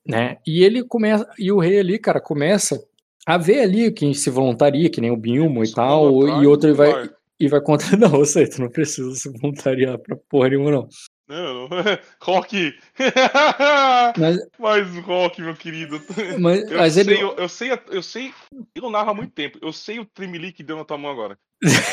né? 0.07 0.39
E 0.47 0.63
ele 0.63 0.85
começa, 0.85 1.29
e 1.39 1.51
o 1.51 1.59
rei 1.59 1.79
ali, 1.79 1.99
cara, 1.99 2.21
começa 2.21 2.83
a 3.27 3.37
ver 3.37 3.61
ali 3.61 3.91
quem 3.91 4.15
se 4.15 4.31
voluntaria, 4.31 4.89
que 4.89 5.01
nem 5.01 5.11
o 5.11 5.17
Bilmo 5.17 5.65
e 5.65 5.73
tal, 5.73 6.23
atrás 6.23 6.43
e 6.43 6.47
outro 6.47 6.75
vai 6.75 6.93
bar. 6.93 7.11
e 7.41 7.49
vai 7.49 7.61
contra, 7.61 7.97
não, 7.99 8.25
sei, 8.25 8.47
tu 8.49 8.61
não 8.61 8.69
precisa 8.71 9.15
se 9.15 9.29
voluntariar 9.31 9.99
pra 9.99 10.17
porra 10.29 10.51
nenhuma 10.51 10.71
não. 10.71 10.89
Não. 11.29 11.69
Rock! 12.23 12.79
Mas, 14.17 14.39
Mas 14.59 14.97
Rock, 14.99 15.43
meu 15.43 15.57
querido. 15.57 16.01
mas, 16.39 16.71
Eu 16.71 16.79
mas 16.79 16.93
sei, 16.95 17.03
ele 17.03 17.21
eu, 17.21 17.35
eu 17.37 17.49
sei, 17.49 17.71
eu 17.91 18.03
sei, 18.03 18.33
eu 18.75 18.89
narro 18.91 19.11
há 19.11 19.15
muito 19.15 19.33
tempo. 19.33 19.59
Eu 19.61 19.73
sei 19.73 19.99
o 19.99 20.05
tremeli 20.05 20.53
que 20.53 20.63
deu 20.63 20.77
na 20.77 20.85
tua 20.85 20.97
mão 20.97 21.11
agora. 21.11 21.37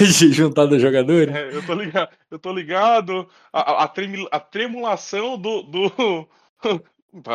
juntado 0.09 0.75
aos 0.75 0.81
jogadores. 0.81 1.33
É, 1.33 1.55
eu 1.55 1.65
tô 1.65 1.73
ligado, 1.73 2.09
eu 2.29 2.37
tô 2.37 2.53
ligado. 2.53 3.27
A, 3.51 3.83
a, 3.83 3.83
a, 3.85 3.93
a 4.31 4.39
tremulação 4.39 5.37
do. 5.37 5.63
do... 5.63 6.29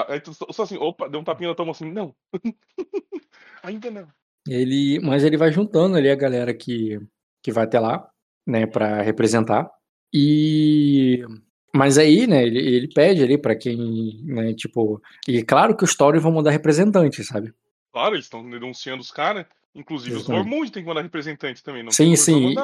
Aí 0.09 0.21
tu 0.21 0.35
só 0.35 0.63
assim, 0.63 0.77
opa, 0.77 1.09
deu 1.09 1.21
um 1.21 1.25
tapinha 1.25 1.51
na 1.51 1.55
tua 1.55 1.65
mão 1.65 1.73
assim, 1.73 1.91
não. 1.93 2.15
Ainda 3.63 3.91
não. 3.91 4.09
Ele, 4.47 4.99
mas 5.01 5.25
ele 5.25 5.37
vai 5.37 5.53
juntando 5.53 5.97
ali 5.97 6.11
a 6.11 6.17
galera 6.17 6.55
que, 6.55 6.99
que 7.43 7.53
vai 7.53 7.65
até 7.65 7.79
lá, 7.79 8.09
né, 8.47 8.67
para 8.67 9.03
representar. 9.03 9.71
E 10.13 11.23
mas 11.75 11.99
aí, 11.99 12.27
né, 12.27 12.45
ele, 12.45 12.59
ele 12.59 12.89
pede 12.89 13.23
ali 13.23 13.37
pra 13.37 13.55
quem, 13.55 14.23
né, 14.25 14.55
tipo, 14.55 15.01
e 15.29 15.43
claro 15.43 15.77
que 15.77 15.85
os 15.85 15.91
Story 15.91 16.19
vão 16.19 16.33
mandar 16.33 16.51
representantes, 16.51 17.27
sabe? 17.27 17.53
Claro, 17.93 18.15
eles 18.15 18.25
estão 18.25 18.49
denunciando 18.49 19.03
os 19.03 19.11
caras. 19.11 19.47
Inclusive 19.75 20.17
os 20.17 20.23
Exatamente. 20.23 20.49
Vormund 20.49 20.73
tem 20.73 20.83
que 20.83 20.89
mandar 20.89 21.03
representante 21.03 21.63
também, 21.63 21.83
não 21.83 21.93
Sim, 21.93 22.17
sim. 22.17 22.55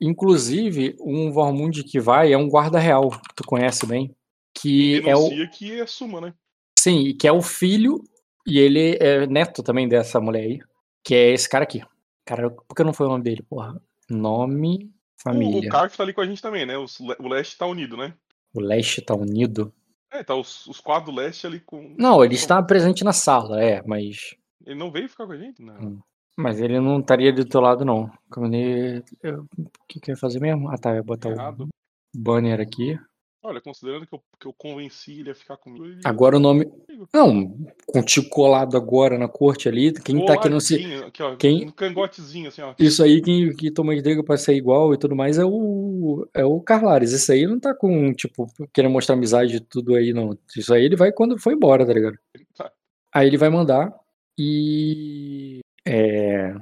Inclusive, 0.00 0.96
um 1.00 1.32
Vormund 1.32 1.82
que 1.84 1.98
vai 1.98 2.32
é 2.32 2.36
um 2.36 2.48
guarda 2.48 2.78
real, 2.78 3.10
que 3.10 3.34
tu 3.34 3.44
conhece 3.44 3.86
bem, 3.86 4.14
que 4.54 5.00
é 5.08 5.16
o 5.16 5.28
que 5.50 5.80
é 5.80 5.86
suma, 5.86 6.20
né? 6.20 6.34
Sim, 6.82 7.14
que 7.16 7.26
é 7.28 7.32
o 7.32 7.42
filho 7.42 8.02
e 8.46 8.58
ele 8.58 8.96
é 9.00 9.26
neto 9.26 9.62
também 9.62 9.88
dessa 9.88 10.20
mulher 10.20 10.42
aí, 10.44 10.60
que 11.04 11.14
é 11.14 11.30
esse 11.30 11.48
cara 11.48 11.64
aqui. 11.64 11.82
Cara, 12.24 12.50
por 12.50 12.74
que 12.76 12.84
não 12.84 12.92
foi 12.92 13.06
o 13.06 13.10
nome 13.10 13.24
dele, 13.24 13.42
porra? 13.42 13.80
Nome, 14.08 14.86
O, 15.18 15.22
família. 15.22 15.68
o 15.68 15.72
Carf 15.72 15.96
tá 15.96 16.02
ali 16.02 16.12
com 16.12 16.20
a 16.20 16.26
gente 16.26 16.42
também, 16.42 16.66
né? 16.66 16.74
Le- 16.76 17.16
o 17.18 17.28
leste 17.28 17.56
tá 17.58 17.66
unido, 17.66 17.96
né? 17.96 18.14
O 18.54 18.60
leste 18.60 19.00
tá 19.02 19.14
unido. 19.14 19.72
É, 20.12 20.22
tá 20.22 20.34
os, 20.34 20.66
os 20.66 20.78
quatro 20.80 21.10
do 21.10 21.16
leste 21.18 21.46
ali 21.46 21.58
com. 21.60 21.94
Não, 21.98 22.22
ele 22.24 22.34
está 22.34 22.62
presente 22.62 23.02
na 23.02 23.12
sala, 23.12 23.62
é, 23.62 23.82
mas. 23.86 24.36
Ele 24.66 24.78
não 24.78 24.90
veio 24.92 25.08
ficar 25.08 25.26
com 25.26 25.32
a 25.32 25.36
gente? 25.38 25.62
Não. 25.62 25.74
Hum. 25.74 26.00
Mas 26.36 26.60
ele 26.60 26.78
não 26.80 27.00
estaria 27.00 27.32
do 27.32 27.44
teu 27.44 27.60
lado, 27.60 27.84
não. 27.84 28.10
Como 28.30 28.46
ele. 28.46 29.02
eu- 29.22 29.46
O 29.58 29.68
que, 29.88 29.98
que 30.00 30.10
eu 30.10 30.14
ia 30.14 30.18
fazer 30.20 30.38
mesmo? 30.40 30.68
Ah, 30.68 30.76
tá, 30.78 30.90
eu 30.90 30.96
ia 30.96 31.02
botar 31.02 31.30
Errado. 31.30 31.64
o 31.64 32.18
banner 32.18 32.60
aqui. 32.60 32.98
Olha, 33.44 33.60
considerando 33.60 34.06
que 34.06 34.14
eu, 34.14 34.22
que 34.38 34.46
eu 34.46 34.52
convenci 34.52 35.18
ele 35.18 35.30
a 35.30 35.34
ficar 35.34 35.56
comigo. 35.56 35.84
Ele... 35.84 36.00
Agora 36.04 36.36
o 36.36 36.40
nome. 36.40 36.70
Não, 37.12 37.56
contigo 37.86 38.28
colado 38.28 38.76
agora 38.76 39.18
na 39.18 39.26
corte 39.26 39.68
ali. 39.68 39.92
Quem 39.92 40.24
tá 40.24 40.36
querendo 40.38 40.60
se. 40.60 40.76
Coladinho, 40.78 41.06
Aqui, 41.06 41.22
ó, 41.24 41.36
quem- 41.36 41.66
Um 41.66 41.70
cangotezinho, 41.72 42.48
assim, 42.48 42.62
ó. 42.62 42.72
Isso 42.78 43.02
aí, 43.02 43.20
quem 43.20 43.52
que 43.56 43.70
toma 43.72 44.00
de 44.00 44.22
pra 44.22 44.36
ser 44.36 44.54
igual 44.54 44.94
e 44.94 44.96
tudo 44.98 45.16
mais 45.16 45.38
é 45.38 45.44
o. 45.44 46.24
É 46.32 46.44
o 46.44 46.60
Carlares. 46.60 47.12
Esse 47.12 47.32
aí 47.32 47.46
não 47.46 47.58
tá 47.58 47.74
com, 47.74 48.12
tipo, 48.12 48.46
querendo 48.72 48.92
mostrar 48.92 49.16
amizade 49.16 49.56
e 49.56 49.60
tudo 49.60 49.96
aí, 49.96 50.12
não. 50.12 50.38
Isso 50.56 50.72
aí 50.72 50.84
ele 50.84 50.94
vai 50.94 51.10
quando 51.10 51.36
for 51.36 51.52
embora, 51.52 51.84
tá 51.84 51.92
ligado? 51.92 52.16
Tá. 52.56 52.70
Aí 53.12 53.26
ele 53.26 53.36
vai 53.38 53.48
mandar 53.50 53.92
e. 54.38 55.60
É. 55.84 56.54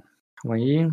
Calma 0.42 0.56
aí. 0.56 0.88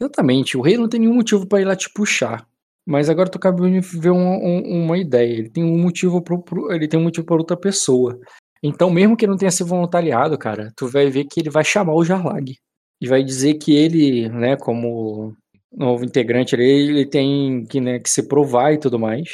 Exatamente, 0.00 0.56
o 0.56 0.60
rei 0.62 0.76
não 0.76 0.88
tem 0.88 1.00
nenhum 1.00 1.14
motivo 1.14 1.46
pra 1.46 1.60
ir 1.60 1.64
lá 1.64 1.74
te 1.76 1.90
puxar. 1.90 2.46
Mas 2.86 3.10
agora 3.10 3.28
tu 3.30 3.36
acabou 3.38 3.68
de 3.68 3.80
ver 3.80 4.10
um- 4.10 4.16
um- 4.18 4.84
uma 4.84 4.96
ideia. 4.98 5.32
Ele 5.38 5.50
tem 5.50 5.64
um 5.64 5.78
motivo 5.78 6.22
pro, 6.22 6.42
pro- 6.42 6.72
ele 6.72 6.86
tem 6.88 6.98
um 7.00 7.02
motivo 7.04 7.26
para 7.26 7.36
outra 7.36 7.56
pessoa. 7.56 8.18
Então, 8.62 8.90
mesmo 8.90 9.16
que 9.16 9.26
não 9.26 9.36
tenha 9.36 9.50
se 9.50 9.64
voluntariado, 9.64 10.38
cara, 10.38 10.72
tu 10.76 10.88
vai 10.88 11.10
ver 11.10 11.24
que 11.24 11.40
ele 11.40 11.50
vai 11.50 11.64
chamar 11.64 11.94
o 11.94 12.04
Jarlag. 12.04 12.54
E 13.00 13.08
vai 13.08 13.22
dizer 13.22 13.54
que 13.54 13.74
ele, 13.74 14.28
né, 14.28 14.56
como 14.56 15.34
novo 15.72 16.04
integrante, 16.04 16.54
ele, 16.54 16.64
ele 16.64 17.06
tem 17.06 17.64
que, 17.66 17.80
né, 17.80 17.98
que 17.98 18.08
se 18.08 18.26
provar 18.28 18.72
e 18.72 18.78
tudo 18.78 18.98
mais. 18.98 19.28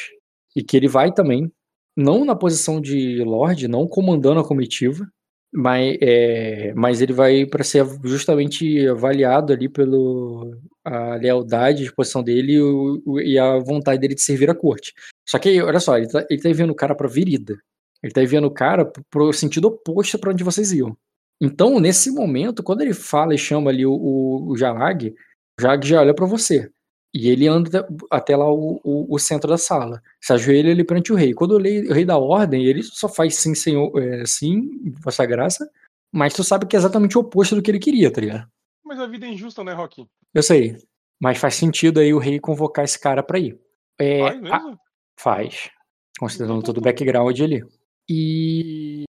E 0.56 0.62
que 0.62 0.76
ele 0.76 0.89
vai 0.89 1.12
também, 1.12 1.50
não 1.97 2.24
na 2.24 2.34
posição 2.34 2.81
de 2.81 3.22
Lorde, 3.24 3.68
não 3.68 3.86
comandando 3.86 4.40
a 4.40 4.44
comitiva, 4.47 5.06
mas, 5.52 5.97
é, 6.00 6.72
mas 6.74 7.00
ele 7.02 7.12
vai 7.12 7.44
para 7.47 7.62
ser 7.64 7.84
justamente 8.05 8.86
avaliado 8.89 9.52
ali 9.52 9.68
pelo 9.68 10.56
a 10.84 11.14
lealdade, 11.16 11.82
a 11.82 11.86
disposição 11.86 12.22
dele 12.22 12.55
e, 12.55 12.60
o- 12.62 13.20
e 13.20 13.39
a 13.39 13.58
vontade 13.58 14.00
dele 14.00 14.14
de 14.14 14.22
servir 14.22 14.50
a 14.50 14.55
corte. 14.55 14.92
Só 15.28 15.39
que, 15.39 15.60
olha 15.62 15.78
só, 15.81 15.97
ele 15.98 16.08
tá, 16.08 16.26
ele 16.31 16.40
tá 16.42 16.48
enviando 16.48 16.70
o 16.70 16.74
cara 16.74 16.94
pra 16.94 17.08
virida. 17.08 17.56
Ele 18.02 18.12
tá 18.12 18.22
enviando 18.22 18.47
o 18.47 18.50
cara 18.50 18.90
pro, 19.10 19.32
sentido 19.32 19.66
oposto 19.68 20.18
para 20.18 20.31
onde 20.32 20.42
vocês 20.42 20.72
iam. 20.72 20.97
Então, 21.40 21.78
nesse 21.78 22.10
momento, 22.10 22.62
quando 22.62 22.81
ele 22.82 22.94
fala 22.94 23.34
e 23.34 23.39
chama 23.39 23.70
ali 23.70 23.84
o, 23.86 23.92
o, 23.92 24.50
o 24.52 24.56
Jalag, 24.56 25.14
o 25.58 25.62
Jalag 25.62 25.86
já 25.86 26.00
olha 26.00 26.14
pra 26.14 26.26
você. 26.26 26.68
E 27.15 27.28
ele 27.28 27.47
anda 27.47 27.86
até 28.10 28.34
lá 28.36 28.50
o, 28.50 28.81
o, 28.82 29.15
o 29.15 29.18
centro 29.18 29.49
da 29.49 29.58
sala. 29.58 30.02
Se 30.20 30.32
ajoelha 30.32 30.70
ele 30.70 30.82
perante 30.84 31.12
o 31.12 31.16
rei. 31.16 31.34
Quando 31.34 31.52
o 31.57 31.58
rei, 31.62 31.86
o 31.86 31.92
rei 31.92 32.05
dá 32.07 32.16
ordem, 32.16 32.65
ele 32.65 32.82
só 32.82 33.08
faz 33.08 33.34
sim, 33.36 33.55
senhor, 33.55 33.92
é, 34.02 34.24
sim, 34.24 34.91
vossa 35.02 35.26
graça, 35.26 35.70
mas 36.10 36.32
tu 36.32 36.42
sabe 36.42 36.66
que 36.66 36.74
é 36.74 36.78
exatamente 36.78 37.18
o 37.18 37.20
oposto 37.20 37.55
do 37.55 37.60
que 37.62 37.70
ele 37.70 37.78
queria, 37.78 38.10
tá 38.10 38.20
ligado? 38.20 38.49
Mas 38.84 38.99
a 38.99 39.07
vida 39.07 39.26
é 39.26 39.28
injusta, 39.31 39.62
né, 39.62 39.73
Rock? 39.74 40.07
Eu 40.32 40.42
sei. 40.42 40.76
Mas 41.20 41.39
faz 41.39 41.55
sentido 41.55 42.00
aí 42.00 42.12
o 42.15 42.18
rei 42.18 42.41
convocar 42.41 42.84
esse 42.84 42.99
cara 42.99 43.23
pra 43.23 43.39
ir. 43.39 43.58
É, 43.99 44.18
Faz 44.20 44.36
a- 44.36 44.41
mesmo? 44.41 44.81
faz. 45.20 45.70
Considerando 46.18 46.62
todo 46.62 46.78
o 46.78 46.82
background 46.82 47.39
ali. 47.41 47.62
E. 48.08 49.05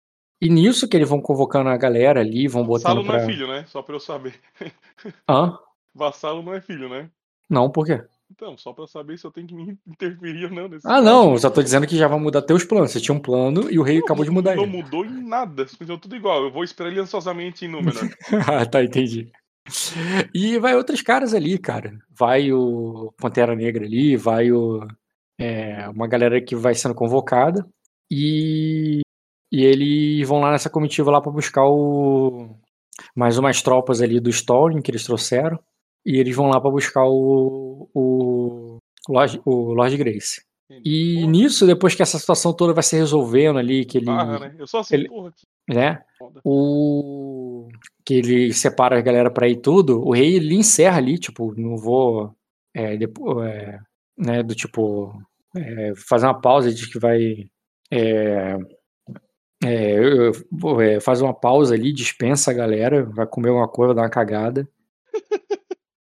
E 0.41 0.47
nisso 0.49 0.87
que 0.87 0.95
eles 0.95 1.09
vão 1.09 1.21
convocando 1.21 1.69
a 1.69 1.75
galera 1.75 2.21
ali, 2.21 2.47
vão 2.47 2.65
Vassalo 2.65 3.03
botando 3.03 3.05
não 3.07 3.13
pra. 3.13 3.21
é 3.23 3.25
filho, 3.25 3.45
né? 3.47 3.65
Só 3.67 3.81
pra 3.81 3.95
eu 3.95 3.99
saber. 3.99 4.39
Hã? 5.29 5.57
Vassalo 5.93 6.41
não 6.41 6.53
é 6.53 6.61
filho, 6.61 6.87
né? 6.87 7.09
Não, 7.49 7.69
por 7.71 7.85
quê? 7.85 8.03
Então, 8.31 8.55
só 8.57 8.71
pra 8.73 8.85
saber 8.85 9.17
se 9.17 9.25
eu 9.25 9.31
tenho 9.31 9.47
que 9.47 9.55
me 9.55 9.77
interferir 9.87 10.45
ou 10.45 10.51
não 10.51 10.67
nesse 10.69 10.87
Ah, 10.87 11.01
não, 11.01 11.31
eu 11.33 11.37
só 11.39 11.49
tô 11.49 11.63
dizendo 11.63 11.87
que 11.87 11.97
já 11.97 12.07
vai 12.07 12.19
mudar 12.19 12.41
teus 12.43 12.63
planos. 12.63 12.91
Você 12.91 12.99
tinha 13.01 13.15
um 13.15 13.19
plano 13.19 13.69
e 13.71 13.79
o 13.79 13.83
rei 13.83 13.97
Não, 13.97 14.05
acabou 14.05 14.23
de 14.23 14.29
não- 14.29 14.35
mudar 14.35 14.55
Não 14.55 14.63
ele. 14.63 14.71
mudou 14.83 15.03
em 15.05 15.27
nada. 15.27 15.65
Continua 15.65 15.97
tudo 15.99 16.15
igual. 16.15 16.43
Eu 16.43 16.51
vou 16.51 16.63
esperar 16.63 16.89
ele 16.91 16.99
ansiosamente 16.99 17.65
em 17.65 17.67
Númenor. 17.67 17.93
ah, 18.47 18.65
tá, 18.65 18.83
entendi. 18.83 19.31
E 20.33 20.57
vai 20.59 20.75
outros 20.75 21.01
caras 21.01 21.33
ali, 21.33 21.57
cara. 21.57 21.97
Vai 22.17 22.51
o 22.51 23.11
Pantera 23.17 23.55
Negra 23.55 23.85
ali, 23.85 24.15
vai 24.15 24.51
o. 24.51 24.85
é, 25.39 25.87
uma 25.89 26.07
galera 26.07 26.41
que 26.41 26.55
vai 26.55 26.73
sendo 26.75 26.95
convocada. 26.95 27.65
E. 28.11 29.01
E 29.51 29.63
eles 29.63 30.27
vão 30.27 30.39
lá 30.39 30.51
nessa 30.51 30.69
comitiva 30.69 31.09
lá 31.11 31.19
pra 31.21 31.31
buscar 31.31 31.65
o. 31.67 32.55
Mais 33.15 33.37
umas 33.37 33.61
tropas 33.61 34.01
ali 34.01 34.19
do 34.19 34.29
Storing 34.29 34.81
que 34.81 34.91
eles 34.91 35.03
trouxeram. 35.03 35.59
E 36.05 36.17
eles 36.17 36.35
vão 36.35 36.47
lá 36.47 36.59
pra 36.61 36.69
buscar 36.71 37.05
o. 37.05 37.89
O 37.93 38.77
Lord, 39.07 39.41
o 39.45 39.73
Lord 39.73 39.97
Grace. 39.97 40.41
E 40.85 41.15
Porra, 41.21 41.31
nisso, 41.31 41.65
depois 41.65 41.95
que 41.95 42.01
essa 42.03 42.19
situação 42.19 42.53
toda 42.53 42.73
vai 42.73 42.83
se 42.83 42.95
resolvendo 42.95 43.57
ali, 43.57 43.85
que 43.85 43.97
ele. 43.97 44.05
né? 44.05 44.55
Eu 44.57 44.67
só 44.67 44.79
assim, 44.79 44.95
ele- 44.95 45.09
porra. 45.09 45.33
né? 45.67 46.01
O 46.43 47.67
que 48.05 48.13
ele 48.15 48.53
separa 48.53 48.97
a 48.97 49.01
galera 49.01 49.31
pra 49.31 49.47
ir 49.47 49.57
tudo, 49.57 49.99
o 50.05 50.13
rei 50.13 50.35
ele 50.35 50.55
encerra 50.55 50.97
ali, 50.97 51.17
tipo, 51.17 51.53
não 51.59 51.75
vou 51.77 52.35
é, 52.75 52.95
depo- 52.97 53.41
é, 53.43 53.79
né, 54.17 54.43
do 54.43 54.53
tipo 54.53 55.11
é, 55.55 55.93
fazer 55.95 56.25
uma 56.27 56.39
pausa 56.39 56.69
e 56.69 56.73
diz 56.73 56.85
que 56.85 56.99
vai 56.99 57.49
é, 57.91 58.57
é, 59.63 59.95
é, 60.95 60.99
faz 60.99 61.21
uma 61.21 61.33
pausa 61.33 61.73
ali, 61.73 61.91
dispensa 61.91 62.51
a 62.51 62.53
galera, 62.53 63.03
vai 63.05 63.25
comer 63.25 63.49
alguma 63.49 63.67
coisa, 63.67 63.93
dar 63.95 64.03
uma 64.03 64.09
cagada. 64.09 64.67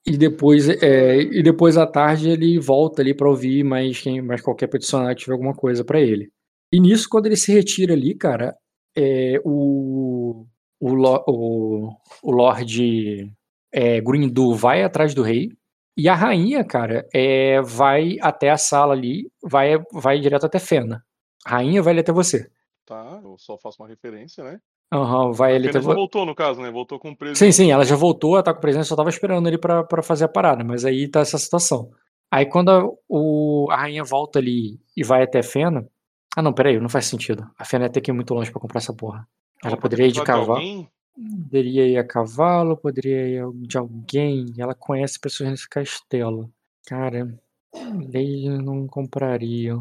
E 0.08 0.17
depois, 0.17 0.69
é, 0.69 1.17
e 1.17 1.42
depois 1.42 1.77
à 1.77 1.88
tarde 1.88 2.30
ele 2.30 2.59
volta 2.59 3.01
ali 3.01 3.14
pra 3.14 3.27
ouvir 3.27 3.64
mais, 3.64 4.00
quem, 4.00 4.22
mais 4.22 4.40
qualquer 4.40 4.67
peticionário 4.67 5.16
que 5.16 5.24
tiver 5.24 5.34
alguma 5.34 5.56
coisa 5.56 5.84
pra 5.84 6.00
ele. 6.00 6.32
E 6.72 6.80
nisso, 6.80 7.08
quando 7.09 7.25
ele 7.25 7.35
se 7.35 7.51
retira 7.51 7.93
ali, 7.93 8.14
cara, 8.16 8.56
é, 8.95 9.40
o, 9.43 10.45
o, 10.80 10.93
o, 11.27 11.90
o 12.22 12.32
Lorde 12.32 13.32
é, 13.72 14.00
Grindu 14.00 14.53
vai 14.53 14.84
atrás 14.84 15.14
do 15.16 15.24
rei. 15.24 15.50
E 15.98 16.08
a 16.09 16.14
rainha, 16.14 16.64
cara, 16.64 17.08
é, 17.14 17.61
vai 17.61 18.17
até 18.22 18.50
a 18.50 18.58
sala 18.58 18.93
ali, 18.93 19.32
vai, 19.42 19.77
vai 19.92 20.19
direto 20.19 20.45
até 20.45 20.59
Fena. 20.59 21.03
A 21.45 21.51
rainha 21.51 21.82
vai 21.82 21.93
ali 21.93 22.01
até 22.01 22.11
você. 22.11 22.50
Tá, 22.85 23.22
eu 23.24 23.38
só 23.38 23.58
faço 23.58 23.82
uma 23.82 23.88
referência, 23.88 24.43
né? 24.43 24.59
Aham, 24.92 25.32
vai 25.32 25.56
A 25.58 25.60
Fena 25.60 25.74
já 25.74 25.82
você. 25.82 25.94
voltou, 25.96 26.26
no 26.26 26.36
caso, 26.36 26.62
né? 26.62 26.72
Voltou 26.72 27.00
com 27.00 27.12
o 27.12 27.16
preso. 27.18 27.36
Sim, 27.36 27.52
sim, 27.52 27.72
ela 27.72 27.84
já 27.84 27.96
voltou, 27.96 28.36
ela 28.36 28.44
tá 28.44 28.54
com 28.54 28.62
presença, 28.62 28.90
só 28.90 28.96
tava 28.96 29.10
esperando 29.10 29.48
ali 29.48 29.58
pra, 29.58 29.84
pra 29.84 30.04
fazer 30.04 30.26
a 30.26 30.30
parada, 30.30 30.64
mas 30.64 30.86
aí 30.86 31.08
tá 31.08 31.20
essa 31.22 31.38
situação. 31.38 31.92
Aí 32.32 32.46
quando 32.46 32.70
a, 32.70 32.88
o, 33.10 33.68
a 33.72 33.78
rainha 33.78 34.04
volta 34.04 34.40
ali 34.40 34.80
e 34.96 35.04
vai 35.04 35.24
até 35.24 35.42
Fena. 35.42 35.88
Ah, 36.36 36.42
não, 36.42 36.54
peraí, 36.54 36.80
não 36.80 36.90
faz 36.90 37.06
sentido. 37.06 37.50
A 37.58 37.64
Fena 37.66 37.86
ia 37.86 37.90
ter 37.90 38.02
que 38.02 38.12
ir 38.12 38.14
muito 38.14 38.34
longe 38.34 38.52
pra 38.52 38.60
comprar 38.60 38.80
essa 38.80 38.94
porra. 38.94 39.28
Ela 39.64 39.78
poderia 39.78 40.08
ir 40.08 40.12
de 40.12 40.24
cavalo. 40.24 40.88
Poderia 41.44 41.88
ir 41.88 41.98
a 41.98 42.04
cavalo, 42.06 42.76
poderia 42.76 43.40
ir 43.40 43.44
de 43.62 43.78
alguém. 43.78 44.54
Ela 44.58 44.76
conhece 44.76 45.20
pessoas 45.20 45.50
nesse 45.50 45.68
castelo. 45.70 46.52
Cara, 46.86 47.34
lei 48.12 48.50
não 48.50 48.86
compraria. 48.86 49.78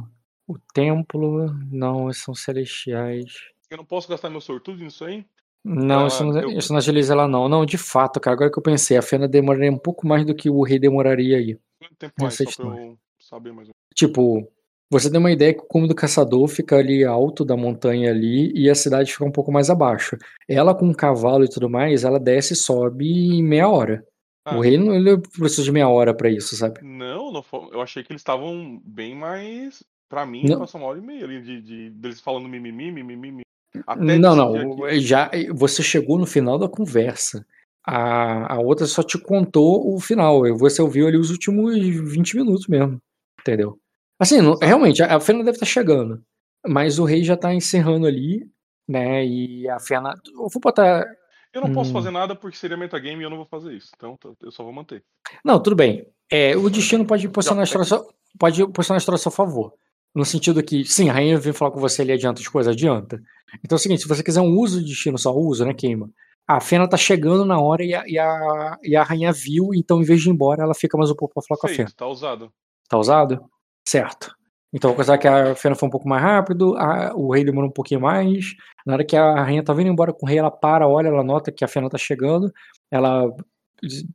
O 0.47 0.57
templo, 0.73 1.53
não, 1.73 2.13
são 2.13 2.35
celestiais. 2.35 3.33
Eu 3.75 3.79
não 3.79 3.85
posso 3.85 4.09
gastar 4.09 4.31
meu 4.31 4.41
sortudo 4.41 4.83
nisso 4.85 5.05
aí? 5.05 5.25
Não, 5.65 6.05
Ah, 6.05 6.07
isso 6.07 6.25
não, 6.25 6.41
eu- 6.41 6.51
isso 6.59 6.71
não 6.73 6.79
agiliza 6.79 7.13
ela, 7.13 7.27
não. 7.27 7.49
Não, 7.49 7.67
de 7.67 7.77
fato, 7.77 8.21
cara, 8.21 8.35
agora 8.37 8.51
que 8.53 8.57
eu 8.59 8.63
pensei, 8.63 8.97
a 8.97 9.03
Fena 9.03 9.27
demoraria 9.27 9.73
um 9.73 9.79
pouco 9.79 10.07
mais 10.07 10.25
do 10.25 10.33
que 10.35 10.49
o 10.49 10.63
rei 10.63 10.79
demoraria 10.79 11.39
aí. 11.39 11.59
Quanto 11.81 11.97
tempo 11.97 12.15
mais? 12.21 12.35
Só 12.37 12.45
pra 12.63 12.81
eu 12.81 12.99
saber 13.19 13.53
mais. 13.53 13.69
Tipo, 13.95 14.47
você 14.89 15.11
tem 15.11 15.19
uma 15.19 15.33
ideia 15.33 15.53
que 15.55 15.61
o 15.61 15.67
cume 15.67 15.89
do 15.89 15.95
caçador 15.95 16.47
fica 16.47 16.77
ali 16.77 17.03
alto 17.03 17.45
da 17.45 17.57
montanha 17.57 18.11
ali 18.11 18.53
e 18.55 18.71
a 18.71 18.75
cidade 18.77 19.11
fica 19.13 19.25
um 19.25 19.33
pouco 19.33 19.51
mais 19.51 19.71
abaixo. 19.71 20.17
Ela 20.49 20.73
com 20.75 20.87
um 20.87 20.95
cavalo 20.95 21.45
e 21.45 21.49
tudo 21.51 21.69
mais, 21.69 22.05
ela 22.05 22.21
desce 22.21 22.53
e 22.53 22.57
sobe 22.57 23.09
em 23.09 23.43
meia 23.43 23.69
hora. 23.69 24.07
Ah, 24.45 24.57
O 24.57 24.61
rei 24.61 24.77
não 24.79 24.95
ele 24.95 25.19
precisa 25.19 25.65
de 25.65 25.73
meia 25.73 25.89
hora 25.89 26.15
pra 26.15 26.31
isso, 26.31 26.55
sabe? 26.55 26.81
Não, 26.85 27.33
não 27.33 27.43
fo- 27.43 27.71
eu 27.73 27.81
achei 27.81 28.05
que 28.05 28.13
eles 28.13 28.21
estavam 28.21 28.81
bem 28.85 29.17
mais. 29.17 29.83
Pra 30.11 30.27
mim, 30.27 30.45
Não. 30.47 30.59
passou 30.61 30.81
uma 30.81 30.89
hora 30.91 30.99
e 30.99 31.03
meia 31.03 31.25
ali 31.25 31.41
de, 31.43 31.61
de- 31.63 31.91
deles 31.91 32.21
falando 32.21 32.47
mimimi, 32.47 32.93
mimimi, 32.93 33.17
mimimi. 33.17 33.43
Até 33.87 34.19
Não, 34.19 34.37
não, 34.37 34.85
aqui. 34.85 35.01
já 35.01 35.31
você 35.53 35.83
chegou 35.83 36.19
no 36.19 36.27
final 36.27 36.59
da 36.59 36.69
conversa. 36.69 37.45
A, 37.87 38.55
a 38.55 38.59
outra 38.61 38.87
só 38.87 39.03
te 39.03 39.19
contou 39.19 39.95
o 39.95 40.01
final. 40.01 40.43
Você 40.57 40.81
ouviu 40.81 41.07
ali 41.07 41.17
os 41.19 41.31
últimos 41.31 41.77
20 41.79 42.37
minutos 42.37 42.67
mesmo. 42.67 43.01
Entendeu? 43.41 43.79
Assim, 44.19 44.41
não- 44.41 44.57
realmente, 44.57 45.03
a, 45.03 45.17
a 45.17 45.21
Fena 45.21 45.41
deve 45.45 45.57
estar 45.57 45.67
chegando. 45.67 46.23
Mas 46.67 46.99
o 46.99 47.05
rei 47.05 47.23
já 47.23 47.37
tá 47.37 47.53
encerrando 47.53 48.07
ali, 48.07 48.49
né? 48.89 49.27
E 49.27 49.69
a 49.69 49.79
Fena. 49.79 50.15
Eu 50.33 50.49
vou 50.49 50.61
botar. 50.63 51.05
Eu 51.53 51.61
não 51.61 51.73
posso 51.73 51.91
Hum. 51.91 51.93
fazer 51.93 52.11
nada 52.11 52.35
porque 52.35 52.57
seria 52.57 52.77
metagame 52.77 53.21
e 53.21 53.25
eu 53.25 53.31
não 53.31 53.37
vou 53.37 53.47
fazer 53.47 53.75
isso. 53.75 53.91
Então 53.97 54.19
eu 54.43 54.51
só 54.51 54.65
vou 54.65 54.73
manter. 54.73 55.03
Não, 55.45 55.61
tudo 55.63 55.77
bem. 55.77 56.07
É, 56.31 56.57
o 56.57 56.71
destino 56.71 57.05
pode 57.05 57.29
posicionar 57.29 57.61
a 57.61 57.65
história 57.65 57.85
seu, 57.87 58.09
pode 58.39 58.67
posicionar 58.69 58.97
a 58.97 59.03
história 59.03 59.17
a 59.17 59.21
seu 59.21 59.31
favor. 59.31 59.75
No 60.15 60.25
sentido 60.25 60.63
que, 60.63 60.85
sim, 60.85 61.09
a 61.09 61.13
rainha 61.13 61.39
vem 61.39 61.53
falar 61.53 61.71
com 61.73 61.81
você 61.81 62.03
ali, 62.03 62.13
adianta 62.13 62.41
as 62.41 62.49
coisas, 62.49 62.73
adianta. 62.73 63.21
Então 63.65 63.77
é 63.77 63.79
o 63.79 63.83
seguinte, 63.83 64.03
se 64.03 64.09
você 64.09 64.23
quiser 64.23 64.41
um 64.41 64.57
uso 64.59 64.81
de 64.81 64.87
destino, 64.87 65.19
só 65.19 65.35
uso, 65.35 65.65
né, 65.65 65.75
queima. 65.75 66.09
A 66.47 66.61
Fena 66.61 66.89
tá 66.89 66.97
chegando 66.97 67.45
na 67.45 67.59
hora 67.59 67.83
e 67.85 67.95
a, 67.95 68.05
e 68.07 68.19
a, 68.19 68.77
e 68.83 68.95
a 68.97 69.03
rainha 69.03 69.33
viu, 69.33 69.71
então 69.75 70.01
em 70.01 70.05
vez 70.05 70.21
de 70.21 70.29
ir 70.29 70.33
embora, 70.33 70.63
ela 70.63 70.75
fica 70.75 70.97
mais 70.97 71.11
um 71.11 71.15
pouco 71.17 71.35
pra 71.35 71.43
falar 71.43 71.59
com 71.59 71.67
a 71.67 71.71
Fena. 71.71 71.91
Tá 71.97 72.07
usado. 72.07 72.53
Tá 72.89 72.99
usado? 72.99 73.41
Certo. 73.87 74.31
Então 74.73 74.91
vou 74.91 74.97
considerar 74.97 75.19
que 75.19 75.27
a 75.29 75.55
Fena 75.55 75.75
foi 75.75 75.89
um 75.89 75.91
pouco 75.91 76.09
mais 76.09 76.23
rápido, 76.23 76.77
a- 76.77 77.13
o 77.17 77.33
rei 77.33 77.45
demorou 77.45 77.71
um 77.71 77.73
pouquinho 77.73 78.01
mais. 78.01 78.55
Na 78.85 78.95
hora 78.95 79.05
que 79.05 79.17
a 79.17 79.43
rainha 79.43 79.63
tá 79.65 79.73
vindo 79.73 79.89
embora 79.91 80.13
com 80.13 80.27
o 80.27 80.29
rei, 80.29 80.39
ela 80.39 80.51
para, 80.51 80.87
olha, 80.87 81.09
ela 81.09 81.23
nota 81.25 81.51
que 81.51 81.65
a 81.65 81.69
Fena 81.69 81.89
tá 81.89 81.97
chegando, 81.99 82.53
ela 82.91 83.25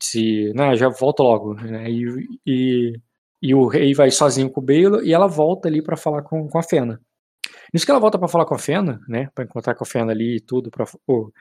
se, 0.02 0.52
né, 0.56 0.76
já 0.76 0.90
volta 0.90 1.24
logo, 1.24 1.53
né, 1.56 1.90
e, 1.90 2.06
e, 2.45 2.94
e 3.42 3.53
o 3.56 3.66
rei 3.68 3.93
vai 3.93 4.11
sozinho 4.11 4.50
com 4.50 4.59
o 4.59 4.64
Belo 4.64 5.03
e 5.03 5.14
ela 5.14 5.27
volta 5.27 5.68
ali 5.68 5.82
pra 5.82 5.95
falar 5.98 6.22
com, 6.24 6.48
com 6.48 6.58
a 6.58 6.64
Fena. 6.64 7.00
Nisso 7.74 7.85
que 7.85 7.92
ela 7.92 8.00
volta 8.00 8.18
pra 8.18 8.27
falar 8.27 8.45
com 8.45 8.56
a 8.56 8.59
Fena, 8.59 9.00
né, 9.08 9.30
pra 9.34 9.43
encontrar 9.43 9.76
com 9.76 9.84
a 9.84 9.88
Fena 9.88 10.11
ali 10.11 10.38
e 10.38 10.42
tudo, 10.42 10.69
pra, 10.72 10.85
o, 11.08 11.32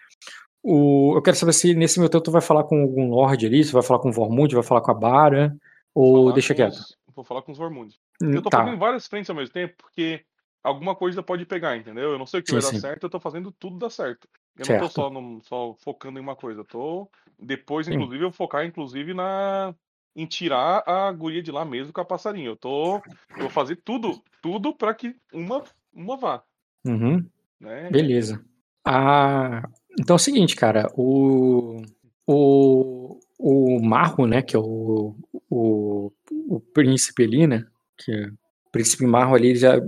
o, 0.62 1.14
eu 1.16 1.22
quero 1.22 1.36
saber 1.36 1.52
se 1.52 1.74
nesse 1.74 1.98
meu 2.00 2.08
tempo 2.08 2.24
tu 2.24 2.30
vai 2.30 2.42
falar 2.42 2.64
com 2.64 2.80
algum 2.82 3.08
lord 3.08 3.46
ali, 3.46 3.64
se 3.64 3.72
vai 3.72 3.82
falar 3.82 4.00
com 4.00 4.10
o 4.10 4.12
Vormund, 4.12 4.54
vai 4.54 4.64
falar 4.64 4.80
com 4.80 4.90
a 4.90 4.94
Bara, 4.94 5.56
ou 5.94 6.32
deixa 6.32 6.54
quieto. 6.54 6.72
os- 6.74 6.96
Vou 7.14 7.24
falar 7.24 7.42
com 7.42 7.50
os 7.50 7.58
Vormund. 7.58 7.94
Hum, 8.22 8.30
Eu 8.32 8.42
tô 8.42 8.48
tá. 8.50 8.58
fazendo 8.58 8.78
várias 8.78 9.06
frentes 9.08 9.28
ao 9.28 9.34
mesmo 9.34 9.52
tempo 9.52 9.74
porque 9.76 10.20
alguma 10.62 10.94
coisa 10.94 11.20
pode 11.20 11.44
pegar, 11.44 11.76
entendeu? 11.76 12.12
Eu 12.12 12.18
não 12.18 12.26
sei 12.26 12.38
o 12.38 12.42
que 12.44 12.50
Sim, 12.50 12.56
vai 12.56 12.62
dar 12.62 12.68
sim. 12.70 12.80
certo, 12.80 13.02
eu 13.04 13.10
tô 13.10 13.18
fazendo 13.18 13.50
tudo 13.50 13.76
dar 13.78 13.90
certo. 13.90 14.28
Eu 14.56 14.60
não 14.60 14.64
Certo. 14.66 14.82
tô 14.82 14.88
só, 14.90 15.10
num- 15.10 15.40
só 15.42 15.74
focando 15.82 16.18
em 16.18 16.22
uma 16.22 16.36
coisa. 16.36 16.60
Eu 16.60 16.64
tô. 16.64 17.08
Depois, 17.38 17.86
Sim. 17.86 17.94
inclusive, 17.94 18.18
eu 18.24 18.28
vou 18.30 18.36
focar, 18.36 18.64
inclusive, 18.64 19.14
na. 19.14 19.74
Em 20.18 20.26
tirar 20.26 20.82
a 20.84 21.12
guria 21.12 21.40
de 21.40 21.52
lá 21.52 21.64
mesmo 21.64 21.92
com 21.92 22.00
a 22.00 22.04
passarinho. 22.04 22.50
Eu 22.50 22.56
tô. 22.56 22.96
Eu 22.96 23.42
vou 23.42 23.50
fazer 23.50 23.76
tudo, 23.76 24.20
tudo 24.42 24.74
pra 24.74 24.92
que 24.92 25.14
uma, 25.32 25.62
uma 25.94 26.16
vá. 26.16 26.42
Uhum. 26.84 27.24
Né? 27.60 27.88
Beleza. 27.88 28.44
Ah, 28.84 29.62
então 30.00 30.14
é 30.14 30.16
o 30.16 30.18
seguinte, 30.18 30.56
cara, 30.56 30.90
o, 30.96 31.82
o, 32.26 33.20
o 33.38 33.80
Marro, 33.82 34.26
né, 34.26 34.40
que 34.40 34.56
é 34.56 34.58
o, 34.58 35.14
o, 35.50 36.10
o 36.48 36.60
príncipe 36.72 37.24
ali, 37.24 37.46
né, 37.46 37.66
que 37.96 38.10
é 38.10 38.26
o 38.26 38.70
príncipe 38.72 39.04
Marro 39.04 39.34
ali, 39.34 39.56
já, 39.56 39.78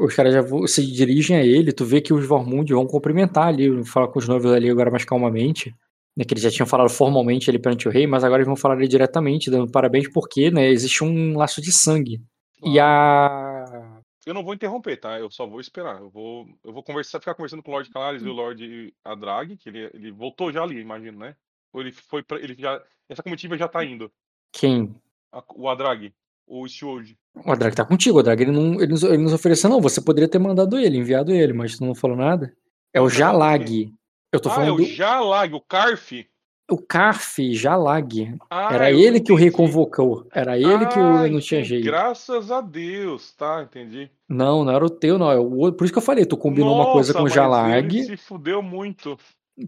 os 0.00 0.14
caras 0.14 0.34
já 0.34 0.42
se 0.68 0.86
dirigem 0.86 1.36
a 1.36 1.44
ele, 1.44 1.72
tu 1.72 1.84
vê 1.84 2.00
que 2.00 2.12
os 2.12 2.26
Vormund 2.26 2.72
vão 2.72 2.86
cumprimentar 2.86 3.48
ali, 3.48 3.84
falar 3.84 4.08
com 4.08 4.18
os 4.18 4.28
noivos 4.28 4.52
ali 4.52 4.70
agora 4.70 4.90
mais 4.90 5.04
calmamente, 5.04 5.74
né, 6.16 6.24
que 6.24 6.32
eles 6.34 6.42
já 6.42 6.50
tinham 6.50 6.66
falado 6.66 6.88
formalmente 6.90 7.50
ali 7.50 7.58
perante 7.58 7.88
o 7.88 7.90
rei, 7.90 8.06
mas 8.06 8.24
agora 8.24 8.40
eles 8.40 8.46
vão 8.46 8.56
falar 8.56 8.74
ali 8.74 8.88
diretamente, 8.88 9.50
dando 9.50 9.70
parabéns 9.70 10.08
porque, 10.12 10.50
né, 10.50 10.68
existe 10.68 11.02
um 11.02 11.36
laço 11.36 11.60
de 11.60 11.72
sangue. 11.72 12.22
E 12.62 12.78
a... 12.80 14.00
Eu 14.26 14.32
não 14.32 14.42
vou 14.42 14.54
interromper, 14.54 14.96
tá? 14.96 15.18
Eu 15.18 15.30
só 15.30 15.46
vou 15.46 15.60
esperar. 15.60 16.00
Eu 16.00 16.08
vou, 16.08 16.46
eu 16.64 16.72
vou 16.72 16.82
conversar, 16.82 17.20
ficar 17.20 17.34
conversando 17.34 17.62
com 17.62 17.70
o 17.70 17.74
Lord 17.74 17.90
Calares 17.90 18.22
e 18.22 18.28
o 18.28 18.32
Lord 18.32 18.94
Adrag, 19.04 19.56
que 19.58 19.68
ele, 19.68 19.90
ele 19.92 20.10
voltou 20.10 20.50
já 20.50 20.62
ali, 20.62 20.80
imagino, 20.80 21.18
né? 21.18 21.36
Ou 21.74 21.82
ele 21.82 21.92
foi 21.92 22.22
pra, 22.22 22.38
ele 22.38 22.54
já, 22.58 22.80
essa 23.06 23.22
comitiva 23.22 23.58
já 23.58 23.68
tá 23.68 23.84
indo. 23.84 24.10
Quem? 24.50 24.94
A- 25.30 25.44
o 25.54 25.68
Adrag, 25.68 26.10
o 26.46 26.66
Steward. 26.66 27.18
O 27.44 27.52
Adrag 27.52 27.74
tá 27.74 27.84
contigo, 27.84 28.16
o 28.16 28.20
Adrag 28.20 28.40
ele 28.40 28.52
não, 28.52 28.80
ele, 28.80 28.92
nos, 28.92 29.02
ele 29.02 29.18
nos 29.18 29.34
ofereceu, 29.34 29.68
não. 29.68 29.80
Você 29.80 30.00
poderia 30.00 30.28
ter 30.28 30.38
mandado 30.38 30.78
ele, 30.78 30.96
enviado 30.96 31.30
ele, 31.30 31.52
mas 31.52 31.76
tu 31.76 31.84
não 31.84 31.94
falou 31.94 32.16
nada. 32.16 32.56
É 32.94 33.00
o 33.00 33.04
mas 33.04 33.12
Jalag. 33.12 33.92
Eu 34.34 34.40
tô 34.40 34.48
Ah, 34.48 34.52
é 34.52 34.54
falando 34.56 34.74
o 34.74 34.76
do 34.78 34.84
Jalag, 34.84 35.54
o 35.54 35.60
Carf. 35.60 36.26
o 36.70 36.76
Carf, 36.78 37.38
Jalag. 37.54 38.36
Ah, 38.50 38.74
Era 38.74 38.90
ele 38.90 39.20
que 39.20 39.30
o 39.32 39.36
rei 39.36 39.48
entendi. 39.48 39.56
convocou. 39.64 40.26
Era 40.34 40.58
ele 40.58 40.86
que 40.86 40.98
Ah, 40.98 41.02
o, 41.02 41.28
não 41.28 41.38
tinha 41.40 41.60
entendi. 41.60 41.64
jeito. 41.64 41.84
Graças 41.84 42.50
a 42.50 42.60
Deus, 42.60 43.32
tá? 43.36 43.62
Entendi. 43.62 44.10
Não, 44.28 44.64
não 44.64 44.72
era 44.72 44.84
o 44.84 44.90
teu, 44.90 45.18
não. 45.18 45.30
É 45.30 45.38
o. 45.38 45.72
Por 45.72 45.84
isso 45.84 45.92
que 45.92 45.98
eu 45.98 46.02
falei, 46.02 46.24
tu 46.26 46.36
combinou 46.36 46.74
uma 46.74 46.90
coisa 46.92 47.12
Nossa, 47.12 47.18
com 47.24 47.30
o 47.30 47.32
Jalag, 47.32 47.96
Ele 47.96 48.04
se 48.06 48.16
fudeu 48.16 48.60
muito. 48.60 49.16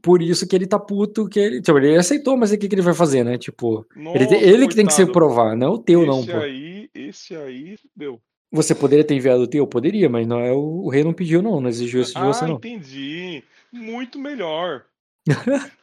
por 0.03 0.21
isso 0.21 0.49
que 0.49 0.57
ele 0.57 0.67
tá 0.67 0.81
puto, 0.81 1.29
que 1.29 1.39
ele. 1.39 1.63
Tipo, 1.63 1.79
ele 1.79 1.97
aceitou, 1.97 2.37
mas 2.37 2.51
o 2.51 2.59
que, 2.59 2.67
que 2.69 2.75
ele 2.75 2.83
vai 2.83 2.95
fazer, 2.95 3.23
né? 3.23 3.39
Tipo, 3.39 3.87
Nossa, 3.95 4.17
ele, 4.19 4.27
tem- 4.27 4.41
ele 4.43 4.67
que 4.67 4.75
tem 4.75 4.87
que 4.87 4.93
se 4.93 5.07
provar, 5.07 5.55
não 5.57 5.67
é 5.69 5.71
o 5.71 5.79
teu, 5.79 6.05
não, 6.05 6.21
esse 6.21 6.33
pô. 6.33 6.39
aí, 6.39 6.91
esse 6.93 7.37
aí 7.37 7.77
deu. 7.95 8.21
Você 8.53 8.75
poderia 8.77 9.05
ter 9.05 9.15
enviado 9.15 9.43
o 9.43 9.47
teu? 9.47 9.67
Poderia, 9.67 10.09
mas 10.09 10.27
não 10.27 10.39
é 10.41 10.53
o, 10.53 10.85
o 10.85 10.89
rei 10.89 11.03
não 11.05 11.13
pediu, 11.13 11.43
não. 11.43 11.61
Não 11.61 11.69
exigiu 11.69 12.01
isso 12.01 12.15
de 12.15 12.21
você, 12.21 12.45
Ah, 12.45 12.49
não. 12.49 12.55
entendi. 12.57 13.26
Muito 13.77 14.19
melhor. 14.19 14.85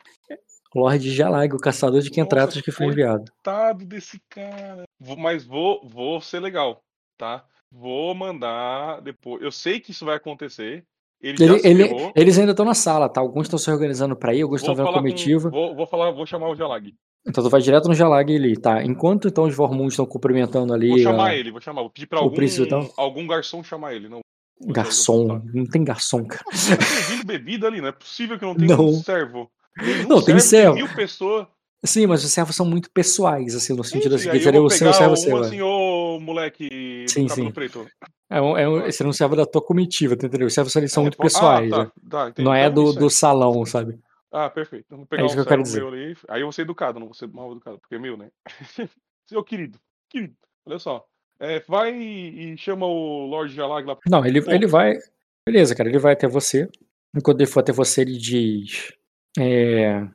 Lorde 0.75 1.11
Jalag, 1.11 1.53
o 1.53 1.59
caçador 1.59 2.01
de 2.01 2.09
Kentratos 2.09 2.55
Nossa, 2.55 2.65
que 2.65 2.71
foi 2.71 2.87
enviado. 2.87 3.25
Coitado 3.43 3.85
desse 3.85 4.19
cara. 4.29 4.83
Vou- 4.99 5.15
mas 5.17 5.43
vou, 5.45 5.87
vou 5.87 6.19
ser 6.19 6.39
legal, 6.39 6.81
tá? 7.17 7.45
Vou 7.71 8.13
mandar 8.15 8.99
depois. 9.01 9.41
Eu 9.43 9.51
sei 9.51 9.79
que 9.79 9.91
isso 9.91 10.05
vai 10.05 10.15
acontecer. 10.15 10.83
Ele, 11.21 11.41
Ele- 11.41 11.61
ele- 11.63 12.11
eles 12.15 12.37
ainda 12.37 12.51
estão 12.51 12.65
na 12.65 12.73
sala, 12.73 13.07
tá? 13.07 13.21
Alguns 13.21 13.43
estão 13.45 13.57
se 13.59 13.69
organizando 13.71 14.15
pra 14.15 14.33
ir, 14.33 14.41
alguns 14.41 14.61
estão 14.61 14.75
vendo 14.75 14.83
a 14.83 14.87
falar 14.87 14.97
com- 14.97 15.03
comitiva. 15.07 15.49
vou, 15.49 15.75
vou 15.75 15.85
falar, 15.87 16.11
vou 16.11 16.25
chamar 16.25 16.49
o 16.49 16.55
Jalag. 16.55 16.93
Então 17.25 17.41
tu 17.43 17.49
vai 17.49 17.61
direto 17.61 17.87
no 17.87 17.93
Jalag 17.93 18.35
ali, 18.35 18.59
tá? 18.59 18.83
Enquanto 18.83 19.27
então 19.29 19.45
os 19.45 19.55
Vormunds 19.55 19.93
estão 19.93 20.05
cumprimentando 20.05 20.73
ali. 20.73 20.89
Vou 20.89 20.97
chamar 20.99 21.27
a- 21.29 21.35
ele, 21.35 21.51
vou 21.51 21.61
chamar. 21.61 21.81
Vou 21.81 21.89
pedir 21.89 22.07
pra 22.07 22.19
algum, 22.19 22.35
príncipe, 22.35 22.65
então? 22.65 22.89
algum 22.97 23.25
garçom 23.25 23.63
chamar 23.63 23.93
ele. 23.93 24.09
Não, 24.09 24.19
Garçom. 24.61 25.41
Não 25.53 25.65
tem 25.65 25.83
garçom, 25.83 26.25
cara. 26.25 26.43
Tá 26.45 26.55
servindo 26.57 27.25
bebida 27.25 27.67
ali, 27.67 27.81
não 27.81 27.89
é 27.89 27.91
possível 27.91 28.37
que 28.39 28.45
não 28.45 28.55
tenha 28.55 28.75
Não. 28.77 28.85
um 28.89 28.93
servo. 29.03 29.51
Nenhum 29.81 30.07
Não, 30.07 30.21
tem 30.23 30.39
servo. 30.39 30.75
Mil 30.75 30.87
pessoas. 30.95 31.47
Sim, 31.85 32.07
mas 32.07 32.23
os 32.23 32.31
servos 32.31 32.55
são 32.55 32.65
muito 32.65 32.89
pessoais, 32.91 33.53
assim, 33.55 33.73
no 33.75 33.83
sentido 33.83 34.15
assim, 34.15 34.31
seria 34.39 34.57
eu 34.57 34.63
o 34.63 34.69
pegar 34.69 34.93
servo 34.93 35.13
um 35.13 35.17
seu. 35.17 35.37
é. 35.37 35.47
assim, 35.47 35.61
ô 35.61 36.17
moleque 36.21 37.05
Sim, 37.09 37.27
sim. 37.27 37.51
preto. 37.51 37.85
É 38.29 38.41
um, 38.41 38.57
é 38.57 38.69
um, 38.69 38.89
seria 38.89 39.09
um 39.09 39.13
servo 39.13 39.35
da 39.35 39.45
tua 39.45 39.61
comitiva, 39.61 40.15
tá 40.15 40.25
entendeu? 40.25 40.47
Os 40.47 40.53
servos 40.53 40.73
eles 40.77 40.93
são 40.93 41.01
É, 41.01 41.05
muito 41.05 41.17
pô- 41.17 41.23
pessoais, 41.23 41.73
Ah, 41.73 41.85
tá, 41.85 41.91
tá, 42.09 42.29
entendi. 42.29 42.45
não 42.45 42.53
é 42.53 42.67
Então, 42.67 42.85
do, 42.85 42.93
do 42.93 43.09
salão, 43.09 43.65
sabe? 43.65 43.99
Ah, 44.31 44.49
perfeito. 44.49 44.85
Então, 44.85 44.97
vou 44.99 45.07
pegar 45.07 45.21
É 45.21 45.25
um 45.25 45.27
isso 45.27 45.35
que 45.35 45.41
eu 45.41 45.45
quero 45.45 45.63
meu 45.69 45.87
ali. 45.89 46.17
Aí 46.29 46.41
eu 46.41 46.45
vou 46.45 46.53
ser 46.53 46.61
educado, 46.61 46.99
não 47.01 47.07
vou 47.07 47.13
ser 47.15 47.27
mal 47.27 47.51
educado, 47.51 47.79
porque 47.79 47.95
é 47.95 47.99
meu, 47.99 48.15
né? 48.15 48.29
Seu 49.27 49.43
querido, 49.43 49.77
querido, 50.09 50.35
olha 50.65 50.79
só. 50.79 51.05
É, 51.43 51.59
vai 51.67 51.93
e, 51.93 52.57
chama 52.57 52.85
o 52.85 53.25
Lorde 53.25 53.53
Jalag 53.53 53.85
lá. 53.85 53.97
Não, 54.09 54.25
ele, 54.25 54.39
ele 54.47 54.65
vai. 54.65 54.97
Beleza, 55.45 55.75
cara, 55.75 55.89
ele 55.89 55.99
vai 55.99 56.13
até 56.13 56.25
você. 56.25 56.69
E 57.13 57.21
quando 57.21 57.41
ele 57.41 57.49
for 57.49 57.59
até 57.59 57.73
você, 57.73 57.99
ele 57.99 58.17
diz. 58.17 58.93
é, 59.37 60.07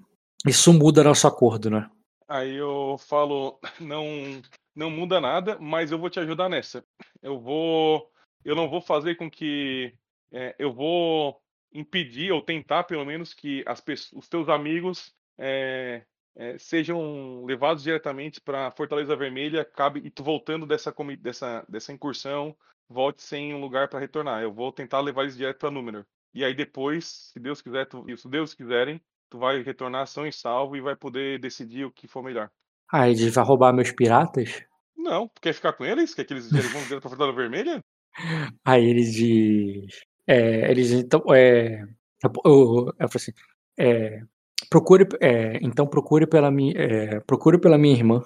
isso 0.47 0.73
muda 0.73 1.05
nosso 1.05 1.27
acordo, 1.27 1.69
né? 1.69 1.91
Aí 2.27 2.55
eu 2.55 2.97
falo, 2.99 3.61
não, 3.79 4.41
não 4.75 4.91
muda 4.91 5.21
nada, 5.21 5.59
mas 5.61 5.93
eu 5.93 5.99
vou 5.99 6.09
te 6.09 6.19
ajudar 6.19 6.49
nessa. 6.49 6.83
Eu 7.23 7.39
vou, 7.39 8.11
eu 8.43 8.57
não 8.57 8.71
vou 8.71 8.81
fazer 8.81 9.17
com 9.17 9.31
que, 9.31 9.93
é, 10.33 10.55
eu 10.59 10.73
vou 10.73 11.39
impedir 11.75 12.33
ou 12.33 12.41
tentar 12.41 12.85
pelo 12.85 13.05
menos 13.05 13.35
que 13.35 13.63
as 13.67 13.83
pessoas, 13.83 14.23
os 14.25 14.29
teus 14.31 14.49
amigos 14.49 15.13
é, 15.37 16.05
é, 16.39 16.57
sejam 16.57 17.45
levados 17.45 17.83
diretamente 17.83 18.41
para 18.41 18.71
Fortaleza 18.71 19.17
Vermelha, 19.17 19.65
cabe 19.65 20.01
e 20.05 20.09
tu 20.09 20.23
voltando 20.23 20.65
dessa 20.65 20.95
dessa 21.21 21.67
dessa 21.69 21.93
incursão, 21.93 22.57
volte 22.89 23.25
sem 23.25 23.53
um 23.53 23.61
lugar 23.61 23.89
para 23.89 23.99
retornar. 23.99 24.41
Eu 24.41 24.53
vou 24.53 24.71
tentar 24.71 25.01
levar 25.01 25.23
eles 25.23 25.37
direto 25.37 25.59
para 25.59 25.71
Númenor. 25.71 26.07
E 26.33 26.45
aí 26.45 26.55
depois, 26.55 27.33
se 27.33 27.41
Deus 27.41 27.61
quiser, 27.61 27.87
tu, 27.87 28.05
se 28.17 28.29
Deus 28.29 28.55
quiserem, 28.55 29.01
tu 29.29 29.37
vai 29.37 29.63
retornar 29.63 30.07
são 30.07 30.25
e 30.25 30.33
salvo 30.33 30.77
e 30.77 30.81
vai 30.81 30.95
poder 30.95 31.41
decidir 31.41 31.85
o 31.85 31.91
que 31.91 32.07
for 32.07 32.23
melhor. 32.23 32.49
Ah, 32.91 33.09
ele 33.11 33.31
vai 33.31 33.45
roubar 33.45 33.73
meus 33.73 33.91
piratas? 33.91 34.63
Não, 34.97 35.29
quer 35.41 35.53
ficar 35.53 35.73
com 35.73 35.85
eles? 35.85 36.15
Quer 36.15 36.25
que 36.25 36.33
eles, 36.33 36.53
eles 36.53 36.73
vão 36.73 36.83
direto 36.85 37.01
pra 37.01 37.11
Fortaleza 37.11 37.37
Vermelha? 37.37 37.85
Aí 38.65 38.85
ele 38.85 39.03
diz. 39.03 40.05
É, 40.25 40.71
ele 40.71 40.83
diz, 40.83 40.93
então. 40.93 41.23
É, 41.35 41.83
eu, 42.23 42.33
eu, 42.45 42.95
eu 42.97 43.09
assim. 43.13 43.33
é, 43.77 44.23
procure, 44.71 45.07
é, 45.21 45.59
então 45.63 45.87
procure 45.87 46.27
pela, 46.27 46.51
minha, 46.51 46.75
é, 46.77 47.21
procure 47.21 47.59
pela 47.59 47.79
minha 47.79 47.95
irmã 47.95 48.23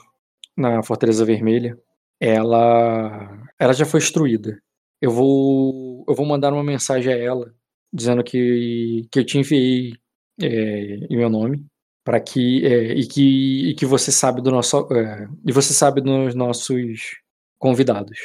na 0.56 0.82
Fortaleza 0.82 1.24
Vermelha. 1.24 1.78
Ela, 2.20 3.48
ela 3.58 3.72
já 3.72 3.84
foi 3.84 3.98
instruída. 4.00 4.60
Eu 5.00 5.10
vou, 5.10 6.04
eu 6.08 6.14
vou 6.14 6.24
mandar 6.24 6.52
uma 6.52 6.62
mensagem 6.62 7.12
a 7.12 7.16
ela 7.16 7.52
dizendo 7.92 8.22
que, 8.22 9.06
que 9.10 9.18
eu 9.18 9.26
te 9.26 9.38
enviei 9.38 9.94
é, 10.40 11.06
em 11.10 11.16
meu 11.16 11.28
nome 11.28 11.66
para 12.04 12.20
que 12.20 12.64
é, 12.66 12.92
e 12.94 13.06
que 13.06 13.70
e 13.70 13.74
que 13.74 13.86
você 13.86 14.10
sabe 14.10 14.40
do 14.40 14.50
nosso 14.50 14.88
é, 14.92 15.28
e 15.46 15.52
você 15.52 15.72
sabe 15.72 16.00
dos 16.00 16.34
nossos 16.34 17.20
convidados. 17.58 18.18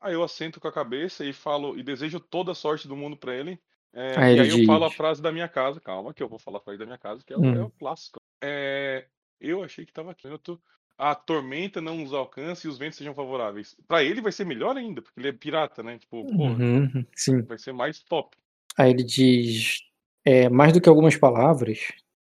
Aí 0.00 0.14
eu 0.14 0.22
assento 0.22 0.60
com 0.60 0.68
a 0.68 0.72
cabeça 0.72 1.24
e 1.24 1.32
falo 1.32 1.78
e 1.78 1.82
desejo 1.82 2.18
toda 2.18 2.52
a 2.52 2.54
sorte 2.54 2.88
do 2.88 2.96
mundo 2.96 3.16
pra 3.16 3.34
ele. 3.34 3.58
É, 3.94 4.16
Aí 4.18 4.36
e 4.36 4.40
aí 4.40 4.48
eu 4.48 4.64
falo 4.66 4.84
a 4.84 4.88
diz- 4.88 4.96
frase 4.96 5.20
da 5.22 5.30
minha 5.32 5.48
casa, 5.48 5.80
calma, 5.80 6.14
que 6.14 6.22
eu 6.22 6.28
vou 6.28 6.38
falar 6.38 6.58
a 6.58 6.60
frase 6.62 6.78
da 6.78 6.86
minha 6.86 6.98
casa, 6.98 7.22
que 7.24 7.32
é, 7.32 7.36
o, 7.36 7.42
Hum. 7.42 7.54
é 7.54 7.62
o 7.62 7.70
clássico. 7.70 8.18
É, 8.42 9.06
eu 9.40 9.62
achei 9.62 9.84
que 9.84 9.92
tava 9.92 10.10
aqui. 10.12 10.26
Eu 10.26 10.38
tô- 10.38 10.58
a 10.96 11.14
tormenta 11.14 11.80
não 11.80 11.96
nos 11.96 12.12
alcance 12.14 12.66
e 12.66 12.70
os 12.70 12.78
ventos 12.78 12.96
sejam 12.98 13.14
favoráveis. 13.14 13.76
Pra 13.88 14.02
ele 14.02 14.20
vai 14.20 14.32
ser 14.32 14.44
melhor 14.46 14.76
ainda, 14.76 15.02
porque 15.02 15.18
ele 15.20 15.28
é 15.28 15.32
pirata, 15.32 15.82
né? 15.82 15.98
Tipo, 15.98 16.24
porra, 16.24 16.54
Uhum, 16.54 17.04
sim. 17.14 17.42
vai 17.42 17.58
ser 17.58 17.72
mais 17.72 18.00
top. 18.02 18.36
Aí 18.78 18.90
ele 18.90 19.02
diz, 19.02 19.80
é, 20.24 20.48
mais 20.48 20.72
do 20.72 20.80
que 20.80 20.88
algumas 20.88 21.16
palavras, 21.16 21.80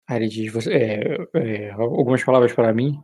aí 0.09 0.17
ele 0.17 0.29
diz, 0.29 0.53
você, 0.53 0.73
é, 0.73 1.17
é, 1.35 1.71
algumas 1.73 2.25
palavras 2.25 2.53
para 2.53 2.73
mim, 2.73 3.01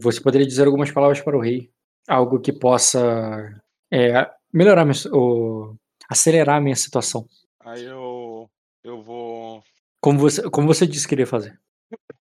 você 0.00 0.20
poderia 0.20 0.46
dizer 0.46 0.66
algumas 0.66 0.90
palavras 0.90 1.20
para 1.20 1.36
o 1.36 1.40
rei, 1.40 1.70
algo 2.08 2.40
que 2.40 2.52
possa 2.52 3.60
é, 3.90 4.30
melhorar, 4.52 4.86
ou 5.12 5.76
acelerar 6.08 6.56
a 6.56 6.60
minha 6.60 6.76
situação, 6.76 7.26
Aí 7.64 7.84
eu 7.84 8.50
eu 8.84 9.02
vou 9.02 9.62
como 10.02 10.18
você, 10.18 10.42
como 10.50 10.66
você 10.66 10.84
disse 10.84 11.06
que 11.06 11.14
iria 11.14 11.26
fazer. 11.26 11.58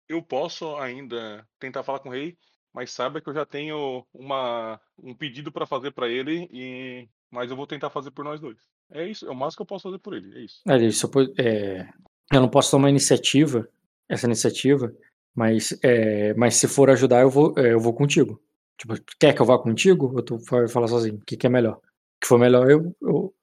eu 0.09 0.24
posso 0.24 0.75
ainda 0.77 1.48
tentar 1.59 1.83
falar 1.83 1.99
com 1.99 2.09
o 2.09 2.11
rei, 2.11 2.35
mas 2.74 2.91
saiba 2.91 3.22
que 3.22 3.30
eu 3.30 3.33
já 3.33 3.45
tenho 3.45 4.03
uma, 4.11 4.82
um 4.98 5.14
pedido 5.14 5.51
para 5.51 5.67
fazer 5.67 5.91
para 5.91 6.09
ele, 6.09 6.49
e 6.51 7.08
mas 7.30 7.51
eu 7.51 7.56
vou 7.56 7.67
tentar 7.67 7.91
fazer 7.91 8.09
por 8.09 8.25
nós 8.25 8.41
dois. 8.41 8.58
É 8.91 9.08
isso, 9.08 9.27
é 9.27 9.30
o 9.30 9.35
máximo 9.35 9.58
que 9.58 9.61
eu 9.61 9.67
posso 9.67 9.83
fazer 9.83 9.99
por 9.99 10.16
ele, 10.16 10.35
é 10.35 10.45
isso. 10.45 10.61
Ele 10.67 10.88
disse, 10.88 11.06
eu, 11.06 11.11
é, 11.38 11.88
eu 12.33 12.41
não 12.41 12.49
posso 12.49 12.72
tomar 12.72 12.90
iniciativa, 12.90 13.69
essa 14.09 14.25
iniciativa, 14.25 14.91
mas, 15.35 15.77
é, 15.83 16.33
mas 16.33 16.56
se 16.56 16.67
for 16.67 16.90
ajudar, 16.90 17.22
eu 17.22 17.30
vou, 17.30 17.53
é, 17.56 17.74
eu 17.74 17.80
vou 17.80 17.93
contigo. 17.93 18.41
Tipo, 18.80 18.95
quer 19.19 19.35
que 19.35 19.41
eu 19.41 19.45
vá 19.45 19.59
contigo 19.59 20.11
ou 20.16 20.24
tu 20.24 20.40
vai 20.40 20.67
falar 20.67 20.88
sozinho? 20.88 21.17
O 21.17 21.25
que, 21.25 21.38
que 21.38 21.45
é 21.45 21.49
melhor? 21.49 21.75
O 21.75 21.82
que 22.22 22.27
for 22.27 22.40
melhor, 22.40 22.67
eu. 22.69 22.95
eu 23.01 23.33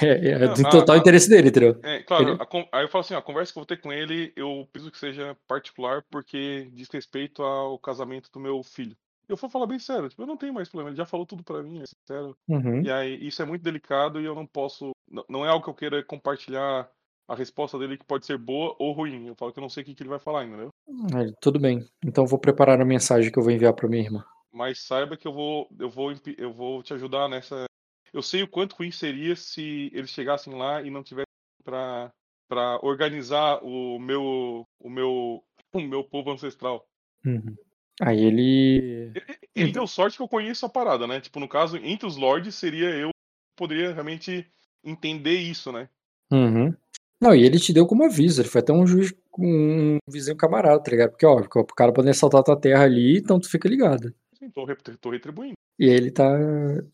é, 0.00 0.28
é 0.30 0.38
do 0.48 0.62
total 0.70 0.96
a- 0.96 0.98
interesse 0.98 1.28
dele, 1.28 1.48
entendeu? 1.48 1.78
É, 1.82 2.02
claro, 2.02 2.30
Ele- 2.30 2.38
a 2.40 2.78
aí 2.78 2.84
eu 2.84 2.88
falo 2.88 3.00
assim, 3.04 3.14
a 3.14 3.22
conversa 3.22 3.52
que 3.52 3.58
eu 3.58 3.60
vou 3.60 3.66
ter 3.66 3.80
com 3.80 3.92
ele, 3.92 4.32
eu 4.36 4.68
preciso 4.72 4.90
que 4.92 4.98
seja 4.98 5.36
particular 5.46 6.02
porque 6.10 6.70
diz 6.72 6.88
respeito 6.88 7.42
ao 7.42 7.78
casamento 7.78 8.30
do 8.32 8.40
meu 8.40 8.62
filho. 8.62 8.96
Eu 9.28 9.36
vou 9.36 9.48
falar 9.48 9.66
bem 9.66 9.78
sério, 9.78 10.08
tipo, 10.08 10.22
eu 10.22 10.26
não 10.26 10.36
tenho 10.36 10.52
mais 10.52 10.68
problema, 10.68 10.90
ele 10.90 10.96
já 10.96 11.06
falou 11.06 11.24
tudo 11.24 11.42
pra 11.42 11.62
mim, 11.62 11.80
é 11.80 11.86
sincero. 11.86 12.36
Uhum. 12.48 12.82
E 12.82 12.90
aí, 12.90 13.26
isso 13.26 13.40
é 13.40 13.44
muito 13.44 13.62
delicado 13.62 14.20
e 14.20 14.24
eu 14.24 14.34
não 14.34 14.46
posso. 14.46 14.90
Não, 15.28 15.44
é 15.44 15.48
algo 15.48 15.64
que 15.64 15.70
eu 15.70 15.74
queira 15.74 16.02
compartilhar 16.02 16.88
a 17.28 17.34
resposta 17.34 17.78
dele 17.78 17.96
que 17.96 18.04
pode 18.04 18.26
ser 18.26 18.36
boa 18.36 18.74
ou 18.78 18.92
ruim. 18.92 19.26
Eu 19.28 19.34
falo 19.36 19.52
que 19.52 19.58
eu 19.58 19.62
não 19.62 19.68
sei 19.68 19.82
o 19.82 19.86
que, 19.86 19.94
que 19.94 20.02
ele 20.02 20.10
vai 20.10 20.18
falar, 20.18 20.44
entendeu? 20.44 20.68
Aí 21.14 21.22
ele, 21.22 21.34
tudo 21.40 21.58
bem. 21.58 21.86
Então 22.04 22.24
eu 22.24 22.28
vou 22.28 22.38
preparar 22.38 22.80
a 22.80 22.84
mensagem 22.84 23.30
que 23.30 23.38
eu 23.38 23.42
vou 23.42 23.52
enviar 23.52 23.72
pra 23.72 23.88
minha 23.88 24.02
irmã. 24.02 24.24
Mas 24.52 24.80
saiba 24.80 25.16
que 25.16 25.26
eu 25.26 25.32
vou, 25.32 25.68
eu 25.78 25.88
vou, 25.88 26.12
eu 26.36 26.52
vou 26.52 26.82
te 26.82 26.92
ajudar 26.92 27.28
nessa. 27.28 27.64
Eu 28.12 28.22
sei 28.22 28.42
o 28.42 28.48
quanto 28.48 28.74
ruim 28.76 28.90
seria 28.90 29.34
se 29.36 29.90
eles 29.94 30.10
chegassem 30.10 30.54
lá 30.54 30.82
e 30.82 30.90
não 30.90 31.02
tivessem 31.02 31.26
pra 31.64 32.12
para 32.48 32.78
organizar 32.82 33.60
o 33.64 33.98
meu, 33.98 34.66
o 34.78 34.90
meu, 34.90 35.42
o 35.72 35.80
meu 35.80 36.04
povo 36.04 36.30
ancestral. 36.30 36.86
Uhum. 37.24 37.56
Aí 38.00 38.22
ele. 38.22 39.12
Ele 39.14 39.70
Então- 39.70 39.72
deu 39.72 39.86
sorte 39.86 40.18
que 40.18 40.22
eu 40.22 40.28
conheço 40.28 40.66
a 40.66 40.68
parada, 40.68 41.06
né? 41.06 41.18
Tipo, 41.18 41.40
no 41.40 41.48
caso, 41.48 41.78
entre 41.78 42.06
os 42.06 42.16
lords 42.18 42.54
seria 42.54 42.90
eu 42.90 43.08
que 43.08 43.56
poderia 43.56 43.92
realmente 43.94 44.46
entender 44.84 45.38
isso, 45.38 45.72
né? 45.72 45.88
Uhum. 46.30 46.74
Não, 47.18 47.34
e 47.34 47.42
ele 47.42 47.58
te 47.58 47.72
deu 47.72 47.86
como 47.86 48.04
aviso, 48.04 48.42
ele 48.42 48.48
foi 48.50 48.60
até 48.60 48.72
um 48.72 48.86
juiz, 48.86 49.14
um 49.38 49.96
vizinho 50.06 50.36
camarada, 50.36 50.82
tá 50.82 50.90
ligado? 50.90 51.10
Porque, 51.12 51.24
ó, 51.24 51.36
o 51.38 51.66
cara 51.74 51.92
pode 51.92 52.08
assaltar 52.10 52.42
tua 52.42 52.60
terra 52.60 52.84
ali, 52.84 53.16
então 53.18 53.38
tu 53.40 53.48
fica 53.48 53.66
ligado. 53.68 54.12
Sim, 54.38 54.50
tô, 54.50 54.64
re- 54.64 54.76
tô 55.00 55.08
retribuindo. 55.10 55.54
E 55.78 55.84
aí 55.88 55.94
ele 55.96 56.10
tá, 56.10 56.28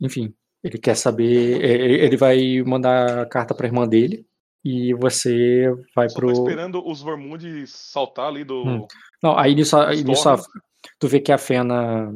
enfim, 0.01 0.33
ele 0.63 0.79
quer 0.79 0.95
saber, 0.97 1.63
ele 1.65 2.05
ele 2.05 2.17
vai 2.17 2.63
mandar 2.67 3.21
a 3.21 3.27
carta 3.27 3.55
pra 3.55 3.67
irmã 3.67 3.87
dele 3.87 4.27
e 4.65 4.93
você 4.95 5.73
vai 5.95 6.09
Só 6.09 6.15
tô 6.17 6.21
pro. 6.27 6.33
esperando 6.33 6.87
os 6.87 7.01
Vormund 7.01 7.67
saltar 7.67 8.27
ali 8.29 8.45
do. 8.45 8.63
Hum. 8.65 8.87
Não, 9.23 9.39
aí 9.39 9.55
nisso, 9.55 9.77
aí 9.77 10.03
nisso 10.05 10.29
a- 10.29 10.37
tu 10.99 11.07
vê 11.09 11.21
que 11.21 11.33
a 11.33 11.39
Fena 11.39 12.13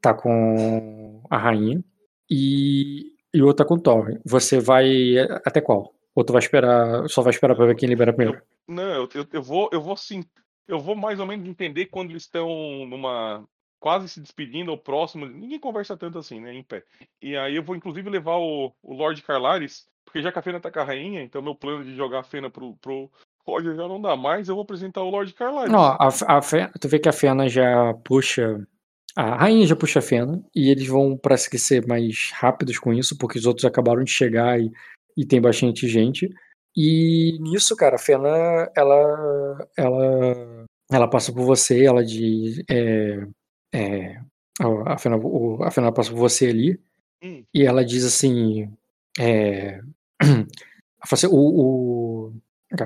tá 0.00 0.12
com 0.14 1.22
a 1.30 1.36
rainha 1.38 1.82
e, 2.30 3.12
e 3.32 3.42
outra 3.42 3.64
com 3.66 3.74
o 3.74 3.80
Thor. 3.80 4.18
Você 4.24 4.60
vai 4.60 5.18
até 5.44 5.60
qual? 5.60 5.92
Ou 6.14 6.24
tu 6.24 6.32
vai 6.32 6.40
esperar, 6.40 7.08
só 7.08 7.22
vai 7.22 7.30
esperar 7.30 7.54
pra 7.54 7.66
ver 7.66 7.76
quem 7.76 7.88
libera 7.88 8.12
primeiro? 8.12 8.40
Não, 8.66 8.82
eu, 8.82 9.08
eu, 9.14 9.26
eu 9.32 9.42
vou, 9.42 9.68
eu 9.72 9.80
vou 9.80 9.96
sim. 9.96 10.24
Eu 10.66 10.80
vou 10.80 10.96
mais 10.96 11.20
ou 11.20 11.26
menos 11.26 11.46
entender 11.48 11.86
quando 11.86 12.10
eles 12.10 12.22
estão 12.22 12.48
numa. 12.86 13.46
Quase 13.78 14.08
se 14.08 14.20
despedindo 14.20 14.70
ou 14.70 14.78
próximo. 14.78 15.26
Ninguém 15.26 15.58
conversa 15.60 15.96
tanto 15.96 16.18
assim, 16.18 16.40
né? 16.40 16.54
Em 16.54 16.62
pé. 16.62 16.82
E 17.20 17.36
aí 17.36 17.56
eu 17.56 17.62
vou 17.62 17.76
inclusive 17.76 18.08
levar 18.10 18.36
o, 18.36 18.72
o 18.82 18.94
Lord 18.94 19.20
Carlares, 19.22 19.86
porque 20.04 20.22
já 20.22 20.32
que 20.32 20.38
a 20.38 20.42
Fena 20.42 20.60
tá 20.60 20.70
com 20.70 20.80
a 20.80 20.84
rainha, 20.84 21.22
então 21.22 21.42
meu 21.42 21.54
plano 21.54 21.84
de 21.84 21.94
jogar 21.94 22.20
a 22.20 22.24
Fena 22.24 22.50
pro, 22.50 22.74
pro 22.76 23.10
Roger 23.46 23.76
já 23.76 23.86
não 23.86 24.00
dá 24.00 24.16
mais, 24.16 24.48
eu 24.48 24.54
vou 24.54 24.62
apresentar 24.62 25.02
o 25.02 25.10
Lord 25.10 25.32
Carlares. 25.34 25.72
Não, 25.72 25.80
a, 25.80 26.08
a 26.26 26.42
Fe- 26.42 26.70
tu 26.80 26.88
vê 26.88 26.98
que 26.98 27.08
a 27.08 27.12
Fena 27.12 27.48
já 27.48 27.94
puxa. 28.04 28.66
A 29.14 29.36
rainha 29.36 29.66
já 29.66 29.74
puxa 29.74 30.00
a 30.00 30.02
Fena 30.02 30.44
e 30.54 30.68
eles 30.68 30.86
vão, 30.86 31.18
que 31.50 31.58
ser 31.58 31.86
mais 31.86 32.30
rápidos 32.34 32.78
com 32.78 32.92
isso, 32.92 33.16
porque 33.16 33.38
os 33.38 33.46
outros 33.46 33.64
acabaram 33.64 34.04
de 34.04 34.10
chegar 34.10 34.60
e, 34.60 34.70
e 35.16 35.24
tem 35.24 35.40
bastante 35.40 35.88
gente. 35.88 36.28
E 36.76 37.38
nisso, 37.40 37.74
cara, 37.74 37.96
a 37.96 37.98
Fena, 37.98 38.28
ela, 38.76 39.68
ela, 39.78 40.66
ela 40.92 41.08
passa 41.08 41.32
por 41.32 41.44
você, 41.44 41.86
ela 41.86 42.04
diz. 42.04 42.62
É, 42.68 43.26
é, 43.72 44.20
a, 44.60 44.94
a 44.94 44.98
Fena, 44.98 45.16
o- 45.16 45.62
a 45.62 45.70
Fena 45.70 45.92
passa 45.92 46.10
por 46.10 46.18
você 46.18 46.46
ali 46.46 46.80
Hum. 47.22 47.42
e 47.52 47.64
ela 47.64 47.84
diz 47.84 48.04
assim. 48.04 48.70
É, 49.18 49.80
assim, 51.00 51.26
o, 51.28 51.34
o, 51.34 52.32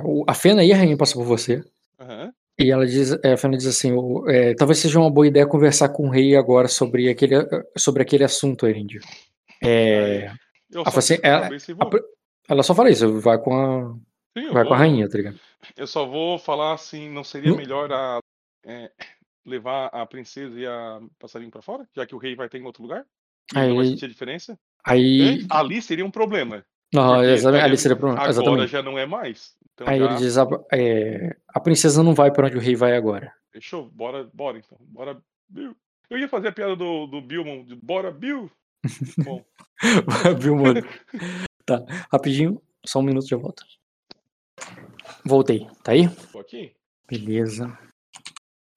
o- 0.04 0.24
a 0.26 0.34
Fena 0.34 0.62
e 0.64 0.72
a 0.72 0.76
rainha 0.76 0.96
passam 0.96 1.20
por 1.20 1.26
você. 1.26 1.62
Aham. 1.98 2.32
E 2.58 2.70
ela 2.70 2.86
diz, 2.86 3.12
é, 3.24 3.32
a 3.32 3.36
Fena 3.36 3.56
diz 3.56 3.66
assim, 3.66 3.92
o- 3.92 4.28
é, 4.28 4.54
talvez 4.54 4.78
seja 4.78 4.98
uma 4.98 5.10
boa 5.10 5.26
ideia 5.26 5.46
conversar 5.46 5.88
com 5.88 6.06
o 6.06 6.10
rei 6.10 6.36
agora 6.36 6.68
sobre 6.68 7.08
aquele, 7.08 7.36
sobre 7.76 8.02
aquele 8.02 8.22
assunto, 8.24 8.66
Erendio. 8.66 9.00
É, 9.62 10.30
pisco 10.70 11.22
a 11.24 11.28
ela- 11.28 11.46
a, 11.46 11.84
vou. 11.88 12.00
Ela 12.48 12.62
só 12.62 12.74
fala 12.74 12.90
isso, 12.90 13.20
vai 13.20 13.38
com 13.38 13.54
a, 13.54 13.94
Sim, 14.36 14.52
vai 14.52 14.64
com 14.64 14.74
a 14.74 14.76
vou- 14.76 14.76
rainha, 14.76 15.08
tá 15.08 15.16
ligado? 15.16 15.38
Eu 15.76 15.86
só 15.86 16.04
vou 16.06 16.38
falar 16.38 16.74
assim, 16.74 17.08
não 17.10 17.22
seria 17.24 17.50
No- 17.50 17.56
melhor 17.56 17.90
a, 17.92 18.18
é, 18.66 18.90
levar 19.44 19.86
a 19.86 20.04
princesa 20.06 20.58
e 20.58 20.66
a 20.66 21.00
passarinho 21.18 21.50
pra 21.50 21.62
fora? 21.62 21.86
Já 21.94 22.06
que 22.06 22.14
o 22.14 22.18
rei 22.18 22.34
vai 22.34 22.48
ter 22.48 22.58
em 22.58 22.64
outro 22.64 22.82
lugar? 22.82 23.04
E 23.52 23.56
não 23.56 23.76
vai 23.76 23.84
Aí- 23.86 23.90
sentir 23.90 24.08
diferença? 24.08 24.58
Aí. 24.84 25.40
É, 25.42 25.46
Ali 25.50 25.82
seria 25.82 26.04
um 26.06 26.10
problema. 26.10 26.64
Não, 26.92 27.22
exatamente, 27.22 27.64
ali 27.64 27.76
seria 27.76 27.96
problema. 27.96 28.20
Agora 28.20 28.30
Exatamente. 28.32 28.70
já 28.72 28.82
não 28.82 28.98
é 28.98 29.06
mais. 29.06 29.54
Então 29.74 29.86
Aí 29.86 29.98
já, 30.00 30.04
ele 30.06 30.16
diz: 30.16 30.36
a, 30.38 30.46
é, 30.72 31.36
a 31.48 31.60
princesa 31.60 32.02
não 32.02 32.14
vai 32.14 32.32
pra 32.32 32.46
onde 32.46 32.56
o 32.56 32.60
rei 32.60 32.74
vai 32.74 32.96
agora. 32.96 33.32
fechou, 33.52 33.88
bora, 33.90 34.28
bora 34.34 34.58
então. 34.58 34.76
Bora, 34.80 35.20
Bill. 35.48 35.76
Eu 36.08 36.18
ia 36.18 36.28
fazer 36.28 36.48
a 36.48 36.52
piada 36.52 36.74
do, 36.74 37.06
do 37.06 37.20
Bill, 37.20 37.44
mano, 37.44 37.64
de 37.64 37.76
bora, 37.76 38.10
Bill. 38.10 38.50
Bom, 39.24 39.44
mano? 40.60 40.82
Tá, 41.64 41.84
rapidinho, 42.10 42.60
só 42.84 42.98
um 42.98 43.02
minuto 43.02 43.26
de 43.26 43.34
volta. 43.36 43.62
Voltei, 45.24 45.68
tá 45.84 45.92
aí? 45.92 46.08
tô 46.32 46.40
aqui. 46.40 46.74
Beleza. 47.08 47.78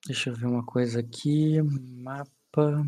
Deixa 0.06 0.30
eu 0.30 0.36
ver 0.36 0.46
uma 0.48 0.66
coisa 0.66 1.00
aqui. 1.00 1.62
Mapa. 1.62 2.28
Como 2.54 2.88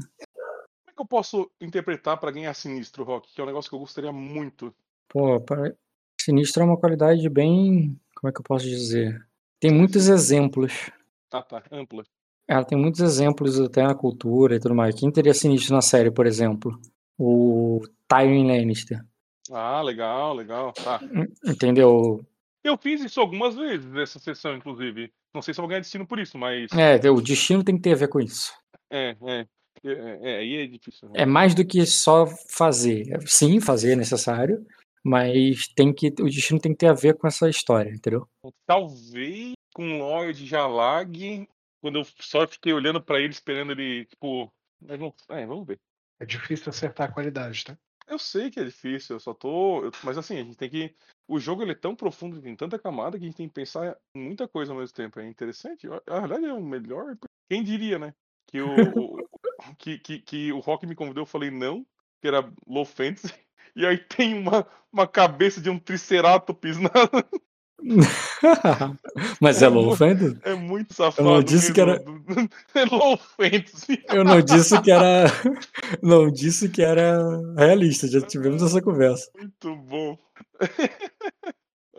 é 0.87 0.91
que 0.93 1.01
eu 1.01 1.05
posso 1.05 1.49
interpretar 1.61 2.17
pra 2.19 2.31
ganhar 2.31 2.53
sinistro, 2.53 3.03
Rock? 3.03 3.33
Que 3.33 3.41
é 3.41 3.43
um 3.43 3.47
negócio 3.47 3.69
que 3.69 3.75
eu 3.75 3.79
gostaria 3.79 4.11
muito. 4.11 4.73
Pô, 5.09 5.39
para- 5.41 5.75
Sinistro 6.19 6.63
é 6.63 6.65
uma 6.65 6.79
qualidade 6.79 7.27
bem. 7.29 7.99
Como 8.15 8.29
é 8.29 8.33
que 8.33 8.39
eu 8.39 8.43
posso 8.43 8.65
dizer? 8.65 9.23
Tem 9.59 9.71
muitos 9.71 10.07
exemplos. 10.07 10.89
Ah, 11.31 11.43
tá, 11.43 11.63
ampla. 11.71 12.03
Ela 12.47 12.63
tem 12.63 12.77
muitos 12.77 13.01
exemplos 13.01 13.59
até 13.59 13.83
na 13.83 13.93
cultura 13.95 14.55
e 14.55 14.59
tudo 14.59 14.73
mais. 14.75 14.95
Quem 14.95 15.11
teria 15.11 15.33
sinistro 15.33 15.73
na 15.75 15.81
série, 15.81 16.11
por 16.11 16.25
exemplo? 16.25 16.79
O 17.17 17.81
Tyrion 18.07 18.47
Lannister. 18.47 19.03
Ah, 19.51 19.81
legal, 19.81 20.33
legal. 20.33 20.71
Tá. 20.73 20.99
Entendeu? 21.45 22.25
Eu 22.63 22.77
fiz 22.77 23.01
isso 23.03 23.19
algumas 23.21 23.55
vezes 23.55 23.85
nessa 23.91 24.17
sessão, 24.19 24.55
inclusive. 24.55 25.11
Não 25.35 25.41
sei 25.41 25.53
se 25.53 25.59
eu 25.59 25.63
vou 25.63 25.69
ganhar 25.69 25.81
destino 25.81 26.07
por 26.07 26.17
isso, 26.17 26.37
mas. 26.37 26.71
É, 26.71 27.09
o 27.09 27.19
destino 27.19 27.61
tem 27.61 27.75
que 27.75 27.81
ter 27.81 27.91
a 27.91 27.97
ver 27.97 28.07
com 28.07 28.21
isso. 28.21 28.53
É, 28.89 29.09
é. 29.27 29.45
É, 29.83 30.19
é, 30.21 30.37
aí 30.37 30.55
é 30.63 30.67
difícil. 30.67 31.09
né? 31.09 31.15
É 31.21 31.25
mais 31.25 31.53
do 31.53 31.65
que 31.65 31.85
só 31.85 32.25
fazer. 32.49 33.19
Sim, 33.27 33.59
fazer 33.59 33.91
é 33.91 33.95
necessário, 33.97 34.65
mas 35.03 35.67
tem 35.75 35.93
que 35.93 36.07
o 36.19 36.25
destino 36.25 36.59
tem 36.59 36.71
que 36.71 36.77
ter 36.79 36.87
a 36.87 36.93
ver 36.93 37.17
com 37.17 37.27
essa 37.27 37.49
história, 37.49 37.91
entendeu? 37.91 38.27
Talvez 38.65 39.51
com 39.73 39.99
Lord 39.99 40.45
Jalag, 40.45 41.47
quando 41.81 41.99
eu 41.99 42.05
só 42.19 42.47
fiquei 42.47 42.71
olhando 42.71 43.01
pra 43.01 43.19
ele, 43.19 43.33
esperando 43.33 43.73
ele, 43.73 44.05
tipo. 44.05 44.49
Mas 44.81 44.97
não... 44.97 45.13
É, 45.29 45.45
vamos 45.45 45.67
ver. 45.67 45.79
É 46.19 46.25
difícil 46.25 46.69
acertar 46.69 47.09
a 47.09 47.11
qualidade, 47.11 47.65
tá? 47.65 47.77
Eu 48.07 48.19
sei 48.19 48.51
que 48.51 48.59
é 48.59 48.63
difícil, 48.63 49.15
eu 49.15 49.19
só 49.19 49.33
tô. 49.33 49.83
eu- 49.85 49.91
Mas 50.03 50.17
assim, 50.17 50.37
a 50.37 50.43
gente 50.43 50.57
tem 50.57 50.69
que. 50.69 50.95
O 51.27 51.39
jogo 51.39 51.63
ele 51.63 51.71
é 51.71 51.75
tão 51.75 51.95
profundo, 51.95 52.41
tem 52.41 52.55
tanta 52.55 52.77
camada 52.77 53.17
que 53.17 53.23
a 53.23 53.27
gente 53.27 53.37
tem 53.37 53.47
que 53.47 53.53
pensar 53.53 53.97
em 54.15 54.23
muita 54.23 54.47
coisa 54.47 54.71
ao 54.71 54.77
mesmo 54.79 54.95
tempo. 54.95 55.19
É 55.19 55.27
interessante. 55.27 55.87
Na 55.87 56.19
verdade, 56.19 56.45
é 56.45 56.53
o 56.53 56.61
melhor. 56.63 57.17
Quem 57.49 57.63
diria, 57.63 57.97
né? 57.97 58.13
Que 58.47 58.61
o, 58.61 58.67
o- 59.17 59.29
que, 59.79 59.97
que, 59.99 60.19
que 60.19 60.51
o 60.53 60.59
Rock 60.59 60.85
me 60.85 60.95
convidou, 60.95 61.23
eu 61.23 61.25
falei 61.27 61.49
não, 61.49 61.83
que 62.21 62.27
era 62.27 62.51
low 62.67 62.85
fantasy. 62.85 63.33
E 63.77 63.85
aí 63.85 63.97
tem 63.97 64.33
uma, 64.39 64.65
uma 64.89 65.05
cabeça 65.05 65.59
de 65.59 65.69
um 65.69 65.77
triceratops 65.77 66.77
na, 66.79 66.89
mas 69.41 69.61
é 69.61 69.67
low 69.67 69.95
fantasy? 69.95 70.39
É 70.43 70.53
muito 70.55 70.93
safado. 70.93 71.43
disse 71.43 71.73
que 71.73 71.81
era-. 71.81 72.01
É 72.73 72.85
low 72.85 73.17
fantasy. 73.17 74.03
Eu 74.09 74.23
não 74.23 74.41
disse 74.41 74.81
que 74.81 74.91
era 74.91 75.25
não 76.01 76.31
disse 76.31 76.69
que 76.69 76.81
era 76.81 77.19
realista, 77.55 78.07
já 78.07 78.21
tivemos 78.21 78.63
essa 78.63 78.81
conversa. 78.81 79.29
Muito 79.37 79.75
bom. 79.75 80.17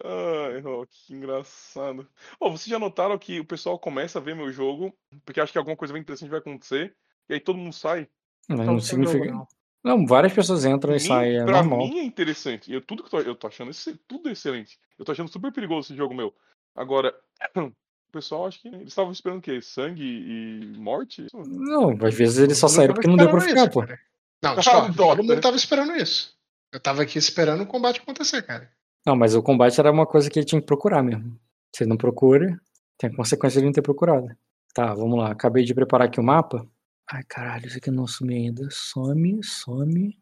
Ai, 0.05 0.61
Rock, 0.61 0.91
que 1.07 1.15
engraçado. 1.15 2.09
Ô, 2.39 2.51
vocês 2.51 2.67
já 2.67 2.79
notaram 2.79 3.19
que 3.19 3.41
o 3.41 3.45
pessoal 3.45 3.79
começa 3.79 4.19
a 4.19 4.23
ver 4.23 4.37
meu 4.37 4.51
jogo, 4.53 4.97
porque 5.25 5.41
acha 5.41 5.53
que 5.53 5.59
alguma 5.59 5.77
coisa 5.77 5.93
bem 5.93 6.03
interessante 6.03 6.29
vai 6.29 6.39
acontecer, 6.39 6.95
e 7.29 7.35
aí 7.35 7.41
todo 7.41 7.59
mundo 7.59 7.73
sai? 7.73 8.09
Mas 8.49 8.61
Então, 8.61 8.75
não 8.75 8.81
jogo, 8.81 8.81
significa. 8.83 9.31
não. 9.33 9.47
Não, 9.87 10.05
várias 10.05 10.33
pessoas 10.33 10.65
entram 10.65 10.97
e 10.97 10.99
saem, 10.99 11.37
é 11.37 11.45
pra 11.45 11.63
normal. 11.63 11.79
mim 11.79 12.01
é 12.01 12.03
interessante. 12.03 12.69
E 12.69 12.75
eu, 12.75 12.81
tudo 12.81 13.05
que 13.05 13.15
eu 13.15 13.23
tô, 13.23 13.31
eu 13.31 13.35
tô 13.37 13.47
achando 13.47 13.71
esse, 13.71 13.95
tudo 14.09 14.29
excelente. 14.29 14.77
Eu 14.99 15.05
tô 15.05 15.13
achando 15.13 15.31
super 15.31 15.53
perigoso 15.53 15.87
esse 15.87 15.97
jogo 15.97 16.13
meu. 16.13 16.35
Agora, 16.75 17.15
o 17.57 17.73
pessoal 18.11 18.47
acha 18.49 18.59
que 18.59 18.67
eles 18.67 18.89
estavam 18.89 19.13
esperando 19.13 19.39
o 19.39 19.43
quê? 19.43 19.63
Sangue 19.63 20.03
e 20.03 20.77
morte? 20.77 21.29
Não, 21.33 21.97
às 22.05 22.15
vezes 22.17 22.39
eles 22.39 22.59
só 22.59 22.67
saíram 22.67 22.95
porque 22.95 23.07
não 23.07 23.17
deu 23.17 23.31
pra 23.31 23.41
ficar, 23.41 23.61
isso, 23.61 23.71
pô. 23.71 23.87
cara. 23.87 23.97
Não, 24.43 24.57
discordo. 24.59 24.97
Todo 24.97 25.23
mundo 25.23 25.41
tava 25.41 25.57
esperando 25.57 25.95
isso. 25.95 26.35
Eu 26.73 26.81
tava 26.81 27.03
aqui 27.03 27.17
esperando 27.17 27.63
o 27.63 27.67
combate 27.67 28.01
acontecer, 28.01 28.43
cara. 28.43 28.69
Não, 29.07 29.15
mas 29.15 29.37
o 29.37 29.43
combate 29.43 29.79
era 29.79 29.93
uma 29.93 30.05
coisa 30.05 30.29
que 30.29 30.37
ele 30.37 30.47
tinha 30.47 30.61
que 30.61 30.67
procurar 30.67 31.01
mesmo. 31.01 31.39
Se 31.73 31.85
ele 31.85 31.91
não 31.91 31.97
procura, 31.97 32.61
tem 32.99 33.09
a 33.09 33.15
consequência 33.15 33.55
de 33.55 33.59
ele 33.61 33.67
não 33.67 33.73
ter 33.73 33.83
procurado. 33.83 34.27
Tá, 34.75 34.93
vamos 34.95 35.17
lá. 35.17 35.31
Acabei 35.31 35.65
de 35.65 35.73
preparar 35.73 36.09
aqui 36.09 36.19
o 36.19 36.25
mapa. 36.25 36.67
Ai, 37.09 37.23
caralho, 37.29 37.67
isso 37.67 37.79
aqui 37.79 37.91
não 37.91 38.07
sumiu 38.07 38.37
ainda. 38.37 38.69
Some, 38.71 39.41
some. 39.45 40.19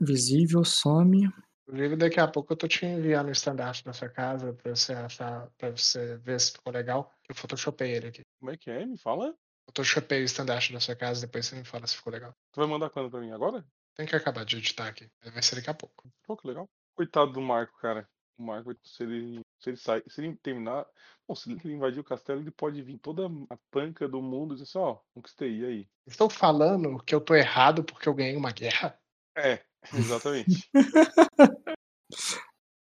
Visível, 0.00 0.64
some. 0.64 1.28
Inclusive, 1.66 1.96
daqui 1.96 2.20
a 2.20 2.28
pouco 2.28 2.52
eu 2.52 2.56
tô 2.56 2.66
te 2.66 2.84
enviando 2.86 3.28
o 3.28 3.32
estandarte 3.32 3.84
da 3.84 3.92
sua 3.92 4.08
casa 4.08 4.52
pra 4.52 4.74
você 4.74 4.92
achar, 4.92 5.48
pra 5.56 5.70
você 5.70 6.16
ver 6.18 6.40
se 6.40 6.52
ficou 6.52 6.72
legal. 6.72 7.12
Eu 7.28 7.34
photoshopei 7.34 7.92
ele 7.92 8.08
aqui. 8.08 8.22
Como 8.38 8.50
é 8.50 8.56
que 8.56 8.70
é? 8.70 8.84
Me 8.86 8.98
fala. 8.98 9.34
Photoshopei 9.66 10.22
o 10.22 10.24
estandarte 10.24 10.72
da 10.72 10.80
sua 10.80 10.96
casa, 10.96 11.20
depois 11.20 11.46
você 11.46 11.56
me 11.56 11.64
fala 11.64 11.86
se 11.86 11.96
ficou 11.96 12.12
legal. 12.12 12.34
Tu 12.52 12.60
vai 12.60 12.68
mandar 12.68 12.90
quando 12.90 13.10
pra 13.10 13.20
mim? 13.20 13.30
Agora? 13.30 13.64
Tem 13.94 14.06
que 14.06 14.16
acabar 14.16 14.44
de 14.44 14.56
editar 14.56 14.88
aqui. 14.88 15.08
Vai 15.32 15.42
ser 15.42 15.56
daqui 15.56 15.70
a 15.70 15.74
pouco. 15.74 16.10
Pô, 16.24 16.36
que 16.36 16.46
legal. 16.46 16.68
Coitado 16.94 17.32
do 17.32 17.40
Marco, 17.40 17.78
cara. 17.78 18.08
O 18.40 18.42
Marco, 18.42 18.74
se 18.82 19.02
ele, 19.02 19.40
se 19.58 19.68
ele 19.68 19.76
sair, 19.76 20.02
se 20.08 20.24
ele 20.24 20.34
terminar. 20.42 20.86
Bom, 21.28 21.34
se 21.36 21.52
ele 21.52 21.74
invadir 21.74 22.00
o 22.00 22.04
castelo, 22.04 22.40
ele 22.40 22.50
pode 22.50 22.80
vir 22.80 22.96
toda 22.96 23.26
a 23.50 23.56
panca 23.70 24.08
do 24.08 24.22
mundo 24.22 24.54
e 24.54 24.56
dizer 24.56 24.64
assim, 24.70 24.78
ó, 24.78 24.96
conquistei, 25.14 25.58
e 25.58 25.64
aí? 25.66 25.86
Estou 26.06 26.30
falando 26.30 26.98
que 27.04 27.14
eu 27.14 27.20
tô 27.20 27.34
errado 27.34 27.84
porque 27.84 28.08
eu 28.08 28.14
ganhei 28.14 28.34
uma 28.36 28.50
guerra? 28.50 28.98
É, 29.36 29.60
exatamente. 29.94 30.70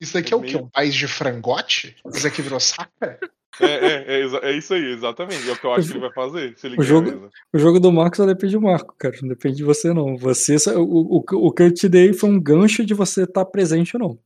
Isso 0.01 0.17
aqui 0.17 0.33
É 0.33 0.37
é 0.37 0.39
o 0.39 0.41
quê? 0.43 0.53
meio- 0.53 0.65
Um 0.67 0.71
país 0.71 0.95
de 0.95 1.09
frangote? 1.09 1.97
Isso 2.15 2.27
aqui 2.27 2.41
virou 2.41 2.61
saca? 2.61 3.19
é, 3.61 3.67
é, 3.67 4.21
é, 4.23 4.51
é 4.53 4.53
isso 4.57 4.73
aí, 4.73 4.85
exatamente. 4.93 5.49
É 5.49 5.53
o 5.53 5.57
que 5.59 5.67
eu 5.67 5.75
acho 5.75 5.89
que 5.89 5.95
ele 5.95 6.01
vai 6.01 6.13
fazer. 6.13 6.57
Se 6.57 6.69
ele 6.69 6.77
O 6.77 6.79
ganhar 6.79 6.89
jogo- 6.89 7.11
mesmo. 7.11 7.31
O 7.53 7.59
jogo 7.59 7.81
do 7.81 7.91
Marco 7.91 8.17
só 8.17 8.25
depende 8.25 8.53
do 8.55 8.61
Marco, 8.63 8.95
cara. 8.97 9.17
Não 9.21 9.29
depende 9.29 9.57
de 9.57 9.65
você, 9.65 9.93
não. 9.93 10.17
Você, 10.17 10.55
o, 10.77 10.83
o, 10.85 11.17
o 11.19 11.53
que 11.53 11.63
eu 11.65 11.75
te 11.75 11.89
dei 11.89 12.13
foi 12.13 12.31
um 12.31 12.41
gancho 12.41 12.87
de 12.87 12.95
você 12.95 13.25
estar 13.25 13.45
presente 13.47 13.97
ou 13.97 14.01
não. 14.09 14.19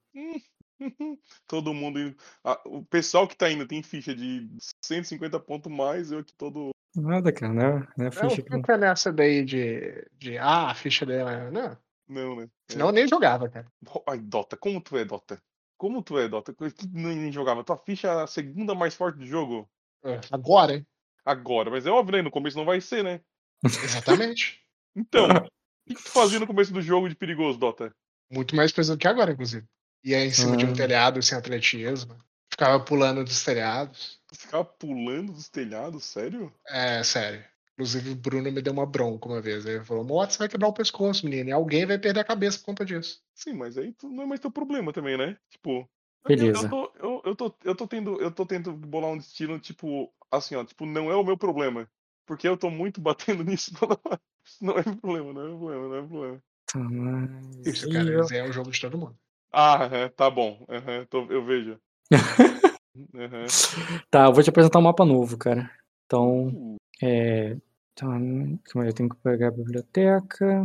Todo 1.46 1.74
mundo 1.74 1.98
indo. 1.98 2.16
Ah, 2.44 2.60
o 2.66 2.84
pessoal 2.84 3.26
que 3.28 3.36
tá 3.36 3.50
indo 3.50 3.66
tem 3.66 3.82
ficha 3.82 4.14
de 4.14 4.48
150 4.84 5.38
pontos 5.40 5.72
mais, 5.72 6.10
eu 6.10 6.18
aqui 6.18 6.32
todo. 6.34 6.70
Nada, 6.94 7.32
cara, 7.32 7.52
né? 7.52 7.88
Não 7.96 8.06
é 8.06 8.10
Não, 8.10 8.12
ficha 8.12 8.42
que 8.42 8.50
não. 8.50 8.58
fica 8.58 8.76
nessa 8.76 9.12
daí 9.12 9.44
de, 9.44 10.06
de. 10.18 10.38
Ah, 10.38 10.70
a 10.70 10.74
ficha 10.74 11.06
dela. 11.06 11.50
Não. 11.50 11.76
Não, 12.08 12.36
né? 12.36 12.44
É. 12.68 12.72
Senão 12.72 12.86
eu 12.86 12.92
nem 12.92 13.08
jogava, 13.08 13.48
cara. 13.48 13.66
Ai, 14.08 14.18
Dota, 14.18 14.56
como 14.56 14.80
tu 14.80 14.96
é, 14.98 15.04
Dota? 15.04 15.40
Como 15.78 16.02
tu 16.02 16.18
é, 16.18 16.28
Dota? 16.28 16.52
Tu 16.52 16.64
nem, 16.92 17.16
nem 17.16 17.32
jogava. 17.32 17.64
Tua 17.64 17.78
ficha 17.78 18.08
é 18.08 18.22
a 18.22 18.26
segunda 18.26 18.74
mais 18.74 18.94
forte 18.94 19.18
do 19.18 19.26
jogo. 19.26 19.68
É, 20.04 20.20
Agora, 20.30 20.74
hein? 20.74 20.86
Agora, 21.24 21.70
mas 21.70 21.86
é 21.86 21.90
óbvio, 21.90 22.16
né? 22.16 22.22
No 22.22 22.30
começo 22.30 22.56
não 22.56 22.64
vai 22.64 22.80
ser, 22.80 23.02
né? 23.04 23.20
Exatamente. 23.64 24.60
Então, 24.94 25.24
o 25.48 25.88
que, 25.88 25.94
que 25.94 26.02
tu 26.02 26.10
fazia 26.10 26.38
no 26.38 26.46
começo 26.46 26.70
do 26.70 26.82
jogo 26.82 27.08
de 27.08 27.14
perigoso, 27.14 27.58
Dota? 27.58 27.90
Muito 28.30 28.54
mais 28.54 28.70
pesado 28.72 28.98
que 28.98 29.08
agora, 29.08 29.32
inclusive. 29.32 29.66
Ia 30.04 30.24
em 30.24 30.30
cima 30.30 30.56
de 30.56 30.64
um 30.64 30.70
Ah. 30.72 30.76
telhado 30.76 31.22
sem 31.22 31.36
atletismo. 31.38 32.16
Ficava 32.50 32.78
pulando 32.84 33.24
dos 33.24 33.44
telhados. 33.44 34.20
Ficava 34.32 34.64
pulando 34.64 35.32
dos 35.32 35.48
telhados, 35.48 36.04
sério? 36.04 36.52
É, 36.68 37.02
sério. 37.02 37.44
Inclusive, 37.72 38.10
o 38.10 38.14
Bruno 38.16 38.52
me 38.52 38.60
deu 38.60 38.72
uma 38.72 38.84
bronca 38.84 39.26
uma 39.28 39.40
vez. 39.40 39.64
Ele 39.64 39.82
falou: 39.84 40.04
Moto, 40.04 40.32
você 40.32 40.38
vai 40.38 40.48
quebrar 40.48 40.68
o 40.68 40.72
pescoço, 40.74 41.24
menino. 41.24 41.48
E 41.48 41.52
alguém 41.52 41.86
vai 41.86 41.98
perder 41.98 42.20
a 42.20 42.24
cabeça 42.24 42.58
por 42.58 42.66
conta 42.66 42.84
disso. 42.84 43.22
Sim, 43.34 43.54
mas 43.54 43.78
aí 43.78 43.92
tu, 43.92 44.08
não 44.10 44.24
é 44.24 44.26
mais 44.26 44.40
teu 44.40 44.50
problema 44.50 44.92
também, 44.92 45.16
né? 45.16 45.36
Tipo. 45.50 45.88
eu- 46.24 46.28
Beleza. 46.28 46.64
Eu 46.66 46.68
tô, 46.68 46.92
eu, 46.98 47.22
eu, 47.24 47.34
tô, 47.36 47.54
eu 47.64 47.74
tô 47.74 47.86
tendo. 47.88 48.20
Eu 48.20 48.30
tô 48.30 48.44
tentando 48.44 48.76
bolar 48.76 49.10
um 49.10 49.16
destino, 49.18 49.58
tipo, 49.58 50.12
assim, 50.30 50.54
ó, 50.54 50.64
tipo, 50.64 50.84
não 50.84 51.10
é 51.10 51.16
o 51.16 51.24
meu 51.24 51.36
problema. 51.38 51.88
Porque 52.26 52.46
eu 52.46 52.56
tô 52.56 52.70
muito 52.70 53.00
batendo 53.40 53.42
nisso 53.42 53.72
toda 53.78 53.98
hora. 54.04 54.20
Não 54.60 54.78
é 54.78 54.82
meu 54.84 54.96
problema, 54.96 55.32
não 55.32 55.40
é 55.42 55.48
meu 55.48 55.58
problema, 55.58 55.88
não 55.88 55.94
é 55.94 56.00
meu 56.00 56.08
problema. 56.08 56.42
Tá, 56.66 57.70
Isso, 57.70 57.88
cara. 57.90 58.08
eu- 58.10 58.26
é 58.30 58.48
o 58.48 58.52
jogo 58.52 58.70
de 58.70 58.80
todo 58.80 58.98
mundo. 58.98 59.18
Ah, 59.52 60.08
tá 60.16 60.30
bom. 60.30 60.64
aham, 60.68 61.04
tô- 61.10 61.26
eu 61.30 61.44
vejo. 61.44 61.78
Aham. 62.12 63.46
Tá, 64.10 64.24
eu 64.26 64.32
vou 64.32 64.42
te 64.42 64.50
apresentar 64.50 64.78
um 64.78 64.82
mapa 64.82 65.04
novo, 65.04 65.36
cara. 65.38 65.70
Então, 66.06 66.48
Uh, 66.48 66.76
é. 67.02 67.56
Então, 67.92 68.58
eu 68.84 68.92
tenho 68.94 69.08
que 69.08 69.16
pegar 69.16 69.48
a 69.48 69.50
biblioteca. 69.50 70.64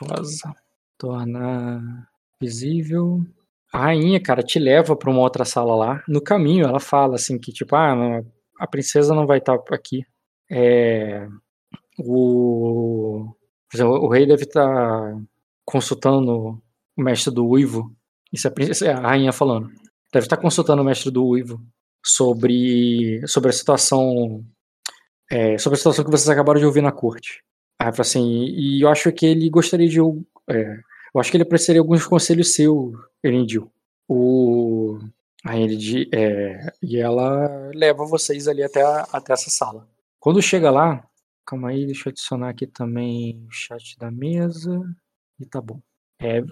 Rosa. 0.00 0.54
Tornar 0.98 2.08
visível. 2.40 3.24
A 3.72 3.78
rainha, 3.84 4.20
cara, 4.20 4.42
te 4.42 4.58
leva 4.58 4.96
pra 4.96 5.10
uma 5.10 5.20
outra 5.20 5.44
sala 5.44 5.74
lá. 5.74 6.02
No 6.08 6.20
caminho, 6.20 6.66
ela 6.66 6.80
fala 6.80 7.14
assim 7.14 7.38
que, 7.38 7.52
tipo, 7.52 7.74
ah, 7.76 7.94
não, 7.94 8.26
a 8.58 8.66
princesa 8.66 9.14
não 9.14 9.26
vai 9.26 9.38
estar 9.38 9.58
aqui. 9.72 10.04
É. 10.50 11.26
O. 11.98 13.26
O 13.78 14.08
rei 14.08 14.26
deve 14.26 14.42
estar 14.44 15.16
consultando 15.64 16.60
o 17.00 17.04
mestre 17.04 17.32
do 17.34 17.46
uivo, 17.46 17.94
Isso 18.32 18.46
é, 18.46 18.50
a 18.50 18.52
prin- 18.54 18.70
isso 18.70 18.84
é 18.84 18.92
a 18.92 19.00
rainha 19.00 19.32
falando. 19.32 19.68
Deve 20.12 20.26
estar 20.26 20.36
consultando 20.36 20.82
o 20.82 20.84
mestre 20.84 21.10
do 21.10 21.24
Uivo 21.24 21.60
sobre, 22.04 23.20
sobre 23.26 23.50
a 23.50 23.52
situação. 23.52 24.44
é, 25.30 25.56
sobre 25.58 25.74
a 25.76 25.78
situação 25.78 26.04
que 26.04 26.10
vocês 26.10 26.28
acabaram 26.28 26.58
de 26.60 26.66
ouvir 26.66 26.82
na 26.82 26.92
corte. 26.92 27.42
Aí 27.78 27.90
assim, 27.98 28.44
e 28.46 28.82
eu 28.84 28.88
acho 28.88 29.10
que 29.12 29.26
ele 29.26 29.48
gostaria 29.50 29.88
de. 29.88 29.98
é, 30.00 30.80
eu 31.14 31.20
acho 31.20 31.30
que 31.30 31.36
ele 31.36 31.44
apreciaria 31.44 31.80
alguns 31.80 32.04
conselhos 32.06 32.54
seus, 32.54 32.92
Erendil. 33.22 33.70
O. 34.08 34.98
Aí 35.44 35.62
ele 35.62 36.08
é, 36.12 36.72
e 36.82 36.98
ela 36.98 37.70
leva 37.74 38.04
vocês 38.04 38.46
ali 38.48 38.62
até, 38.62 38.82
a- 38.82 39.06
até 39.12 39.32
essa 39.32 39.48
sala. 39.50 39.88
Quando 40.18 40.42
chega 40.42 40.70
lá, 40.70 41.02
calma 41.46 41.70
aí, 41.70 41.86
deixa 41.86 42.08
eu 42.08 42.10
adicionar 42.10 42.50
aqui 42.50 42.66
também 42.66 43.44
o 43.48 43.50
chat 43.52 43.96
da 43.98 44.10
mesa. 44.10 44.78
E 45.38 45.46
tá 45.46 45.60
bom. 45.60 45.80
É, 46.20 46.42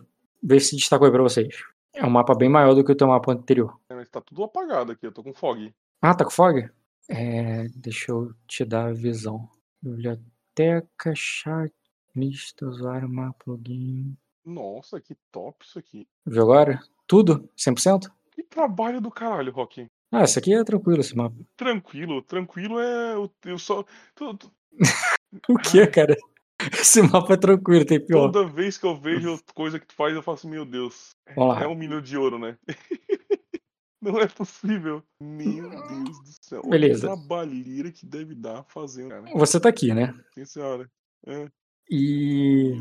vê 0.42 0.60
se 0.60 0.76
destacou 0.76 1.06
aí 1.06 1.12
pra 1.12 1.22
vocês. 1.22 1.54
É 1.94 2.04
um 2.04 2.10
mapa 2.10 2.34
bem 2.34 2.48
maior 2.48 2.74
do 2.74 2.84
que 2.84 2.92
o 2.92 2.96
teu 2.96 3.08
mapa 3.08 3.32
anterior. 3.32 3.78
É, 3.88 3.94
Mas 3.94 4.08
tá 4.08 4.20
tudo 4.20 4.44
apagado 4.44 4.92
aqui, 4.92 5.06
eu 5.06 5.12
tô 5.12 5.22
com 5.22 5.34
fog. 5.34 5.74
Ah, 6.00 6.14
tá 6.14 6.24
com 6.24 6.30
fog? 6.30 6.68
É, 7.08 7.66
deixa 7.74 8.12
eu 8.12 8.32
te 8.46 8.64
dar 8.64 8.86
a 8.88 8.92
visão. 8.92 9.48
Biblioteca, 9.82 11.12
chat, 11.14 11.72
lista, 12.14 12.66
usuário, 12.66 13.08
mapa, 13.08 13.44
login. 13.46 14.16
Nossa, 14.44 15.00
que 15.00 15.16
top 15.32 15.64
isso 15.64 15.78
aqui. 15.78 16.06
Viu 16.24 16.42
agora? 16.42 16.80
Tudo? 17.06 17.48
100%? 17.56 18.10
Que 18.30 18.42
trabalho 18.42 19.00
do 19.00 19.10
caralho, 19.10 19.52
Rock. 19.52 19.86
Ah, 20.10 20.24
esse 20.24 20.38
aqui 20.38 20.54
é 20.54 20.64
tranquilo, 20.64 21.00
esse 21.00 21.16
mapa. 21.16 21.36
Tranquilo, 21.56 22.22
tranquilo 22.22 22.80
é. 22.80 23.14
Eu, 23.44 23.58
só. 23.58 23.84
O 25.46 25.58
que, 25.58 25.86
cara? 25.88 26.16
Esse 26.80 27.02
mapa 27.02 27.34
é 27.34 27.36
tranquilo, 27.36 27.84
tem 27.84 28.00
pior. 28.04 28.30
Toda 28.30 28.48
vez 28.48 28.76
que 28.78 28.86
eu 28.86 28.96
vejo 28.96 29.38
coisa 29.54 29.78
que 29.78 29.86
tu 29.86 29.94
faz, 29.94 30.14
eu 30.14 30.22
faço, 30.22 30.48
meu 30.48 30.64
Deus. 30.64 31.10
É 31.26 31.66
um 31.66 31.74
milhão 31.74 32.00
de 32.00 32.16
ouro, 32.16 32.38
né? 32.38 32.56
Não 34.00 34.20
é 34.20 34.28
possível. 34.28 35.02
Meu 35.20 35.68
Deus 35.68 36.22
do 36.22 36.30
céu. 36.40 36.60
Olha 36.64 36.70
Beleza. 36.70 37.12
a 37.12 37.16
trabalheira 37.16 37.90
que 37.90 38.06
deve 38.06 38.34
dar 38.34 38.64
fazendo, 38.68 39.08
cara. 39.10 39.24
Você 39.34 39.58
tá 39.58 39.68
aqui, 39.68 39.92
né? 39.92 40.14
Sim, 40.34 40.44
senhora. 40.44 40.88
É. 41.26 41.48
E. 41.90 42.74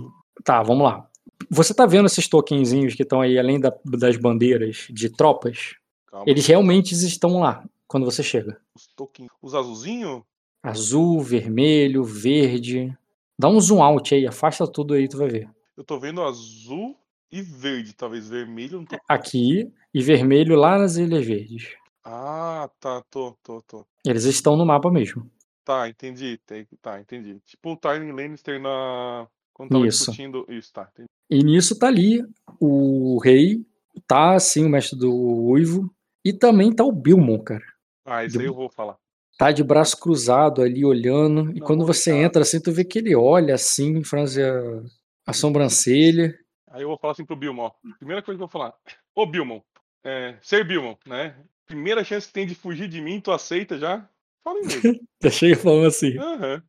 Tá, 0.44 0.62
vamos 0.62 0.84
lá. 0.84 1.10
Você 1.50 1.74
tá 1.74 1.86
vendo 1.86 2.06
esses 2.06 2.28
tokenzinhos 2.28 2.94
que 2.94 3.02
estão 3.04 3.20
aí 3.22 3.38
além 3.40 3.60
da- 3.60 3.76
das 3.84 4.16
bandeiras 4.16 4.88
de 4.92 5.10
tropas? 5.10 5.76
Calma. 6.08 6.26
Eles 6.28 6.46
realmente 6.46 6.94
estão 6.94 7.40
lá 7.40 7.64
quando 7.88 8.06
você 8.06 8.22
chega. 8.22 8.60
Os, 8.76 8.88
token... 8.96 9.28
Os 9.42 9.56
azulzinhos? 9.56 10.22
Azul, 10.62 11.22
vermelho, 11.22 12.04
verde. 12.04 12.96
Dá 13.40 13.48
um 13.48 13.60
zoom 13.60 13.84
out 13.84 14.16
aí, 14.16 14.26
afasta 14.26 14.66
tudo 14.66 14.94
aí, 14.94 15.08
tu 15.08 15.18
vai 15.18 15.28
ver. 15.28 15.50
Eu 15.76 15.84
tô 15.84 16.00
vendo 16.00 16.24
azul 16.24 16.98
e 17.32 17.42
verde. 17.42 17.94
Talvez 17.94 18.28
vermelho. 18.28 18.80
Não 18.80 18.86
tô... 18.86 18.98
Aqui 19.08 19.72
e 19.94 20.02
vermelho 20.02 20.56
lá 20.56 20.78
nas 20.78 20.98
Ilhas 20.98 21.26
Verdes. 21.26 21.76
Ah, 22.04 22.70
tá. 22.80 23.04
Tô, 23.10 23.38
tô, 23.44 23.62
tô. 23.62 23.86
Eles 24.06 24.24
estão 24.24 24.56
no 24.56 24.66
mapa 24.66 24.90
mesmo. 24.90 25.30
Tá, 25.64 25.88
entendi. 25.88 26.40
Tá, 26.82 27.00
entendi. 27.00 27.40
Tipo 27.46 27.74
o 27.74 27.78
Tywin 27.78 28.12
Lannister 28.12 28.60
na. 28.60 29.28
Quando 29.54 29.70
tava 29.70 29.88
Isso. 29.88 30.00
discutindo. 30.00 30.46
Isso, 30.50 30.74
tá. 30.74 30.90
Entendi. 30.94 31.08
E 31.30 31.44
nisso 31.44 31.78
tá 31.78 31.88
ali 31.88 32.24
o 32.60 33.20
rei, 33.20 33.66
tá 34.08 34.36
assim 34.36 34.66
o 34.66 34.70
mestre 34.70 34.98
do 34.98 35.14
Uivo, 35.14 35.94
e 36.24 36.32
também 36.32 36.74
tá 36.74 36.86
o 36.86 36.92
Bilmon, 36.92 37.38
cara. 37.40 37.66
Ah, 38.06 38.24
isso 38.24 38.40
aí 38.40 38.46
eu 38.46 38.54
vou 38.54 38.70
falar. 38.70 38.98
Tá 39.38 39.52
de 39.52 39.64
braço 39.64 40.00
cruzado 40.00 40.62
ali 40.64 40.84
olhando, 40.84 41.52
e 41.56 41.60
Não, 41.60 41.68
quando 41.68 41.86
vou 41.86 41.94
você 41.94 42.12
ficar. 42.12 42.24
entra 42.26 42.42
assim, 42.42 42.60
tu 42.60 42.72
vê 42.72 42.84
que 42.84 42.98
ele 43.00 43.16
olha 43.16 43.54
assim, 43.54 44.04
franze 44.04 44.42
a, 44.44 44.82
a 45.28 45.34
sobrancelha. 45.34 46.38
Aí 46.72 46.82
eu 46.82 46.88
vou 46.88 46.98
falar 46.98 47.14
assim 47.14 47.26
pro 47.26 47.36
Bilmon. 47.36 47.66
ó. 47.66 47.72
Primeira 48.00 48.22
coisa 48.22 48.38
que 48.38 48.44
eu 48.44 48.48
vou 48.48 48.52
falar. 48.52 48.74
Ô 49.16 49.26
Bilmon, 49.28 49.62
é, 50.04 50.36
ser 50.42 50.66
Bilmon, 50.66 50.96
né? 51.06 51.36
Primeira 51.68 52.04
chance 52.04 52.28
que 52.28 52.34
tem 52.34 52.48
de 52.48 52.56
fugir 52.56 52.88
de 52.88 53.00
mim, 53.02 53.20
tu 53.22 53.32
aceita 53.32 53.78
já? 53.78 54.08
Fala 54.44 54.60
inglês. 54.60 54.82
Já 55.22 55.30
chega 55.32 55.56
falando 55.58 55.88
assim. 55.88 56.18
Aham. 56.18 56.64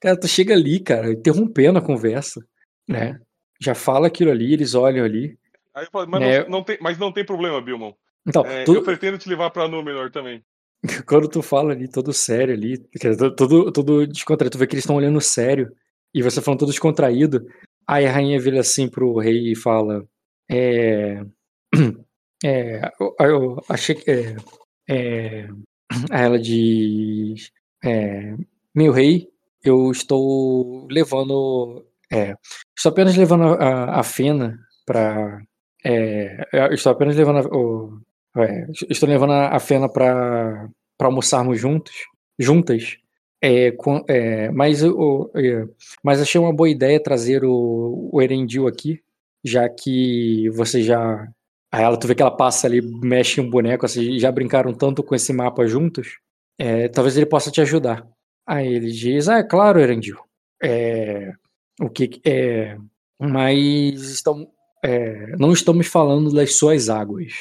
Cara, 0.00 0.18
tu 0.20 0.28
chega 0.28 0.52
ali, 0.54 0.78
cara, 0.80 1.12
interrompendo 1.12 1.78
a 1.78 1.82
conversa, 1.82 2.40
né? 2.88 3.18
Já 3.60 3.74
fala 3.74 4.06
aquilo 4.08 4.30
ali, 4.30 4.52
eles 4.52 4.74
olham 4.74 5.04
ali. 5.04 5.38
Aí 5.74 5.84
eu 5.86 5.90
falo, 5.90 6.08
mas, 6.08 6.22
É. 6.22 6.42
não, 6.42 6.50
não 6.50 6.62
tem, 6.64 6.78
mas 6.80 6.98
não 6.98 7.10
tem 7.12 7.24
problema, 7.24 7.60
Bilmon. 7.60 7.92
Então, 8.26 8.44
É, 8.46 8.64
tu- 8.64 8.74
Eu 8.74 8.82
pretendo 8.82 9.16
te 9.18 9.28
levar 9.28 9.50
pra 9.50 9.66
Númenor 9.68 10.10
também. 10.10 10.44
quando 11.06 11.28
tu 11.28 11.42
fala 11.42 11.72
ali 11.72 11.88
todo 11.88 12.12
sério 12.12 12.54
ali, 12.54 12.78
todo, 13.36 13.72
todo 13.72 14.06
descontraído, 14.06 14.52
tu 14.52 14.58
vê 14.58 14.66
que 14.66 14.74
eles 14.74 14.84
estão 14.84 14.96
olhando 14.96 15.20
sério, 15.20 15.72
e 16.12 16.22
você 16.22 16.40
falando 16.40 16.60
todo 16.60 16.70
descontraído, 16.70 17.44
aí 17.86 18.06
a 18.06 18.12
rainha 18.12 18.40
vira 18.40 18.60
assim 18.60 18.88
pro 18.88 19.18
rei 19.18 19.52
e 19.52 19.56
fala, 19.56 20.06
é... 20.50 21.22
é 22.44 22.92
eu, 23.00 23.14
eu 23.20 23.64
achei 23.68 23.94
que... 23.94 24.10
É, 24.10 24.36
é, 24.88 25.48
ela 26.10 26.38
diz, 26.38 27.50
é, 27.84 28.34
meu 28.74 28.92
rei, 28.92 29.28
eu 29.62 29.90
estou 29.90 30.86
levando, 30.90 31.86
é, 32.12 32.34
estou 32.76 32.92
apenas 32.92 33.16
levando 33.16 33.44
a, 33.54 34.00
a 34.00 34.02
Fena 34.02 34.58
pra, 34.84 35.40
é, 35.84 36.46
estou 36.72 36.92
apenas 36.92 37.16
levando 37.16 37.38
a, 37.38 37.56
o, 37.56 38.00
é, 38.36 38.66
estou 38.90 39.08
levando 39.08 39.32
a 39.32 39.56
a 39.56 39.60
Fena 39.60 39.88
para 39.88 40.68
almoçarmos 41.00 41.58
juntos, 41.60 41.94
juntas. 42.38 42.98
É, 43.42 43.72
com- 43.72 44.04
é, 44.08 44.50
mas, 44.50 44.82
o, 44.82 45.30
é, 45.36 45.66
mas 46.02 46.20
achei 46.20 46.40
uma 46.40 46.52
boa 46.52 46.68
ideia 46.70 47.02
trazer 47.02 47.44
o, 47.44 48.08
o 48.12 48.22
Erendil 48.22 48.66
aqui, 48.66 49.00
já 49.44 49.68
que 49.68 50.48
você 50.50 50.82
já. 50.82 51.28
Aí 51.72 51.82
ela, 51.82 51.98
tu 51.98 52.06
vê 52.06 52.14
que 52.14 52.22
ela 52.22 52.30
passa 52.34 52.66
ali, 52.66 52.80
mexe 52.82 53.40
um 53.40 53.50
boneco, 53.50 53.84
assim, 53.84 54.18
já 54.18 54.30
brincaram 54.32 54.72
tanto 54.72 55.02
com 55.02 55.14
esse 55.14 55.32
mapa 55.32 55.66
juntos. 55.66 56.18
é, 56.58 56.88
talvez 56.88 57.16
ele 57.16 57.26
possa 57.26 57.50
te 57.50 57.60
ajudar. 57.60 58.06
Aí 58.46 58.66
ele 58.74 58.90
diz: 58.92 59.28
Ah, 59.28 59.38
é 59.38 59.42
claro, 59.44 59.80
Erendil. 59.80 60.18
É, 60.62 61.32
o 61.80 61.90
que 61.90 62.20
é, 62.24 62.76
mas 63.20 64.02
estão, 64.10 64.48
não 65.38 65.52
estamos 65.52 65.86
falando 65.86 66.32
das 66.32 66.56
suas 66.56 66.88
águas. 66.88 67.32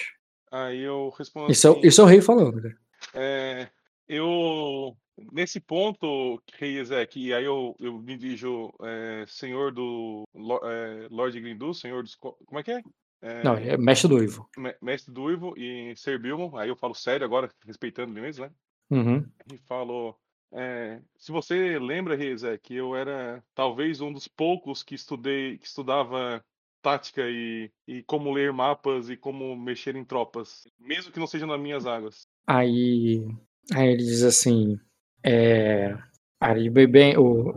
Aí 0.54 0.82
eu 0.82 1.10
respondo 1.18 1.52
Isso 1.52 1.66
é, 1.66 1.72
o- 1.72 1.74
assim, 1.74 1.88
isso 1.88 2.02
é 2.02 2.04
o 2.04 2.08
rei 2.08 2.22
falando, 2.22 2.62
cara. 2.62 2.78
é, 3.16 3.70
eu 4.08 4.96
nesse 5.32 5.60
ponto, 5.60 6.42
Rei 6.54 6.78
Ezek, 6.78 7.20
e 7.20 7.34
aí 7.34 7.44
eu, 7.44 7.76
eu 7.80 7.98
me 8.00 8.16
dirijo 8.16 8.72
é, 8.84 9.26
senhor 9.28 9.72
do 9.72 10.24
é, 10.64 11.08
Lord 11.10 11.40
Grindu, 11.42 11.74
senhor 11.74 12.04
dos 12.04 12.16
co- 12.16 12.38
como 12.46 12.60
é 12.60 12.64
que 12.64 12.72
é? 12.72 12.84
É, 13.22 13.44
Não, 13.44 13.56
é 13.56 13.78
mestre 13.78 14.08
do 14.10 14.22
Ivo. 14.24 14.48
me- 14.56 14.76
mestre 14.82 15.12
do 15.12 15.32
Ivo 15.32 15.54
e 15.58 15.96
Ser 15.96 16.20
Bilmon, 16.20 16.56
aí 16.58 16.70
eu 16.70 16.76
falo 16.76 16.94
sério 16.94 17.26
agora, 17.26 17.50
respeitando 17.66 18.12
ele 18.14 18.22
mesmo, 18.22 18.46
né? 18.46 18.52
Uhum. 18.92 19.26
E 19.52 19.58
falo, 19.60 20.16
é, 20.52 21.02
se 21.18 21.32
você 21.32 21.80
lembra, 21.80 22.16
Reza, 22.16 22.58
que 22.60 22.76
eu 22.76 22.96
era 22.96 23.44
talvez 23.56 24.02
um 24.02 24.12
dos 24.14 24.28
poucos 24.28 24.84
que 24.84 24.94
estudei, 24.94 25.58
que 25.58 25.66
estudava 25.66 26.44
tática 26.84 27.22
e, 27.22 27.72
e 27.88 28.04
como 28.04 28.34
ler 28.34 28.52
mapas 28.52 29.10
e 29.10 29.16
como 29.16 29.56
mexer 29.56 29.96
em 29.96 30.04
tropas, 30.04 30.68
mesmo 30.78 31.12
que 31.12 31.20
não 31.20 31.26
seja 31.26 31.48
nas 31.48 31.60
minhas 31.60 31.88
águas. 31.88 32.28
Aí, 32.46 33.26
aí 33.74 33.88
ele 33.88 34.04
diz 34.04 34.22
assim, 34.22 34.78
é, 35.26 35.96
aí 36.40 36.70
bem, 36.70 37.18
o, 37.18 37.54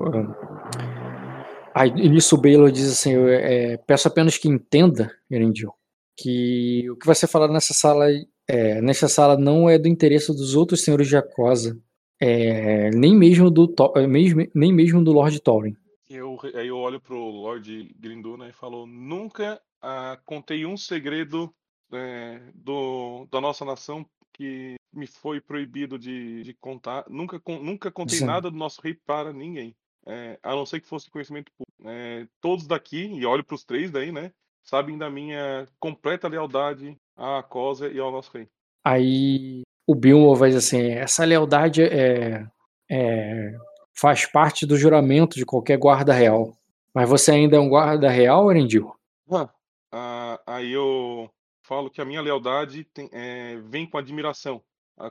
aí 1.74 1.90
nisso 1.90 2.36
o 2.36 2.40
Baylor 2.40 2.70
diz 2.70 2.90
assim, 2.92 3.14
é, 3.16 3.76
peço 3.78 4.06
apenas 4.06 4.38
que 4.38 4.48
entenda, 4.48 5.12
Erendil, 5.28 5.72
que 6.16 6.88
o 6.88 6.96
que 6.96 7.06
vai 7.06 7.16
ser 7.16 7.26
falado 7.26 7.52
nessa 7.52 7.74
sala, 7.74 8.06
é, 8.48 8.80
nessa 8.80 9.08
sala 9.08 9.36
não 9.36 9.68
é 9.68 9.76
do 9.76 9.88
interesse 9.88 10.28
dos 10.28 10.54
outros 10.54 10.84
senhores 10.84 11.08
de 11.08 11.16
Acosa, 11.16 11.76
é, 12.20 12.90
nem 12.90 13.14
mesmo 13.14 13.50
do 13.50 13.74
é, 13.96 14.06
nem 14.54 14.72
mesmo 14.72 15.02
do 15.02 15.12
Lord 15.12 15.40
Thorin. 15.40 15.76
Eu, 16.08 16.38
aí 16.54 16.68
eu 16.68 16.78
olho 16.78 17.00
pro 17.00 17.16
Lord 17.18 17.94
Grindu, 17.98 18.36
né, 18.36 18.50
e 18.50 18.52
falo, 18.52 18.86
nunca 18.86 19.60
ah, 19.82 20.18
contei 20.24 20.64
um 20.64 20.76
segredo 20.76 21.52
é, 21.92 22.40
do, 22.54 23.26
da 23.30 23.40
nossa 23.40 23.64
nação 23.64 24.06
que 24.32 24.76
me 24.92 25.06
foi 25.06 25.40
proibido 25.40 25.98
de, 25.98 26.42
de 26.42 26.54
contar. 26.54 27.04
Nunca, 27.08 27.40
con- 27.40 27.62
nunca 27.62 27.90
contei 27.90 28.18
Sim. 28.18 28.26
nada 28.26 28.50
do 28.50 28.56
nosso 28.56 28.80
rei 28.80 28.94
para 28.94 29.32
ninguém. 29.32 29.74
É, 30.06 30.38
a 30.42 30.54
não 30.54 30.64
ser 30.64 30.80
que 30.80 30.86
fosse 30.86 31.10
conhecimento 31.10 31.50
público. 31.52 31.90
É, 31.90 32.28
todos 32.40 32.66
daqui, 32.66 33.06
e 33.06 33.26
olho 33.26 33.44
pros 33.44 33.64
três 33.64 33.90
daí, 33.90 34.12
né, 34.12 34.32
sabem 34.62 34.96
da 34.96 35.10
minha 35.10 35.66
completa 35.80 36.28
lealdade 36.28 36.96
à 37.16 37.42
Cosa 37.42 37.88
e 37.88 37.98
ao 37.98 38.12
nosso 38.12 38.30
rei. 38.32 38.48
Aí 38.84 39.62
o 39.86 39.94
Bilmo 39.94 40.34
vai 40.36 40.50
dizer 40.50 40.58
assim: 40.58 40.90
essa 40.92 41.24
lealdade 41.24 41.82
é, 41.82 42.46
é- 42.88 43.58
faz 43.98 44.26
parte 44.26 44.66
do 44.66 44.76
juramento 44.76 45.36
de 45.36 45.44
qualquer 45.46 45.78
guarda 45.78 46.12
real. 46.12 46.56
Mas 46.94 47.08
você 47.08 47.32
ainda 47.32 47.56
é 47.56 47.60
um 47.60 47.68
guarda 47.68 48.08
real, 48.08 48.50
Erendil? 48.50 48.94
Ah, 49.30 49.48
ah, 49.92 50.40
aí 50.46 50.72
eu 50.72 51.28
falo 51.62 51.90
que 51.90 52.00
a 52.00 52.04
minha 52.04 52.20
lealdade 52.22 52.84
tem- 52.84 53.10
é, 53.12 53.56
vem 53.64 53.88
com 53.88 53.98
admiração, 53.98 54.62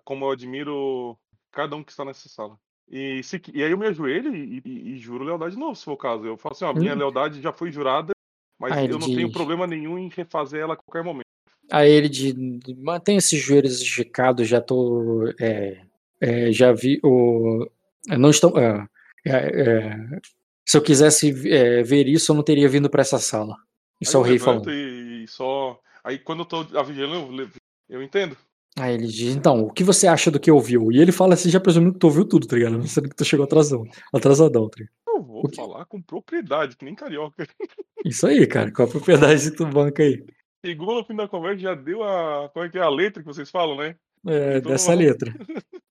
como 0.03 0.25
eu 0.25 0.31
admiro 0.31 1.17
cada 1.51 1.75
um 1.75 1.83
que 1.83 1.91
está 1.91 2.05
nessa 2.05 2.29
sala. 2.29 2.57
E, 2.89 3.21
se, 3.23 3.41
e 3.53 3.63
aí 3.63 3.71
eu 3.71 3.77
me 3.77 3.87
ajoelho 3.87 4.35
e, 4.35 4.61
e- 4.63 4.93
e 4.93 4.97
juro 4.97 5.23
lealdade 5.23 5.55
de 5.55 5.59
novo, 5.59 5.75
se 5.75 5.83
for 5.83 5.93
o 5.93 5.97
caso. 5.97 6.25
Eu 6.25 6.37
falo 6.37 6.53
assim, 6.53 6.65
ó, 6.65 6.69
a 6.69 6.73
minha 6.73 6.93
Hum. 6.93 6.97
lealdade 6.97 7.41
já 7.41 7.51
foi 7.51 7.71
jurada, 7.71 8.13
mas 8.59 8.77
ele 8.77 8.93
eu 8.93 8.99
não 8.99 9.07
tenho 9.07 9.27
diz- 9.27 9.33
problema 9.33 9.65
nenhum 9.65 9.97
em 9.97 10.07
refazer 10.09 10.61
ela 10.61 10.73
a 10.73 10.77
qualquer 10.77 11.03
momento. 11.03 11.25
Aí 11.71 11.89
ele 11.91 12.07
de 12.07 12.33
mantém 12.77 13.17
esses 13.17 13.41
joelhos 13.41 13.81
esticados, 13.81 14.47
já 14.47 14.61
tô. 14.61 15.27
é, 15.39 15.81
é, 16.21 16.51
já 16.51 16.71
vi 16.71 16.99
o. 17.03 17.67
Não 18.07 18.29
estão. 18.29 18.53
é, 18.57 18.87
é, 19.25 19.31
é, 19.31 20.19
se 20.67 20.77
eu 20.77 20.81
quisesse 20.81 21.29
é, 21.51 21.83
ver 21.83 22.07
isso, 22.07 22.31
eu 22.31 22.35
não 22.35 22.43
teria 22.43 22.67
vindo 22.69 22.89
pra 22.89 23.01
essa 23.01 23.19
sala. 23.19 23.55
Isso 24.01 24.17
é 24.17 24.19
Aí 24.19 24.21
o 24.21 24.25
eu 24.25 24.29
rei 24.29 24.39
falando. 24.39 24.71
E, 24.71 25.23
e 25.23 25.27
só. 25.27 25.79
Aí 26.03 26.19
quando 26.19 26.39
eu 26.39 26.45
tô 26.45 26.57
aviando, 26.77 27.41
eu, 27.41 27.49
eu 27.89 28.03
entendo. 28.03 28.37
Aí 28.77 28.93
ele 28.93 29.07
diz, 29.07 29.33
então, 29.33 29.61
o 29.61 29.71
que 29.71 29.85
você 29.85 30.05
acha 30.05 30.29
do 30.29 30.39
que 30.39 30.51
ouviu? 30.51 30.91
E 30.91 30.99
ele 30.99 31.11
fala 31.13 31.33
assim, 31.33 31.49
já 31.49 31.61
presumindo 31.61 31.93
que 31.93 31.99
tu 31.99 32.07
ouviu 32.07 32.25
tudo, 32.27 32.45
tá 32.45 32.57
ligado? 32.57 32.77
Não 32.77 32.85
sendo 32.85 33.07
que 33.07 33.15
tu 33.15 33.23
chegou 33.23 33.45
atrasão, 33.45 33.85
atrasadão, 34.13 34.67
tá 34.69 34.75
ligado? 34.79 34.93
Eu 35.07 35.23
vou 35.23 35.45
O 35.45 35.47
quê? 35.47 35.55
falar 35.55 35.85
com 35.85 36.01
propriedade, 36.01 36.75
que 36.75 36.83
nem 36.83 36.93
carioca. 36.93 37.47
Isso 38.05 38.27
aí, 38.27 38.45
cara, 38.45 38.71
com 38.73 38.83
a 38.83 38.87
propriedade 38.87 39.49
que 39.49 39.55
tu 39.55 39.65
banca 39.65 40.03
aí. 40.03 40.25
Chegou 40.65 40.93
no 40.95 41.05
fim 41.05 41.15
da 41.15 41.27
conversa, 41.27 41.59
já 41.59 41.73
deu 41.75 42.03
a. 42.03 42.49
Como 42.49 42.65
é 42.65 42.69
que 42.69 42.77
é 42.77 42.81
a 42.81 42.89
letra 42.89 43.23
que 43.23 43.27
vocês 43.27 43.49
falam, 43.49 43.77
né? 43.77 43.95
É, 44.27 44.57
Então, 44.57 44.71
dessa 44.71 44.93
letra. 44.93 45.33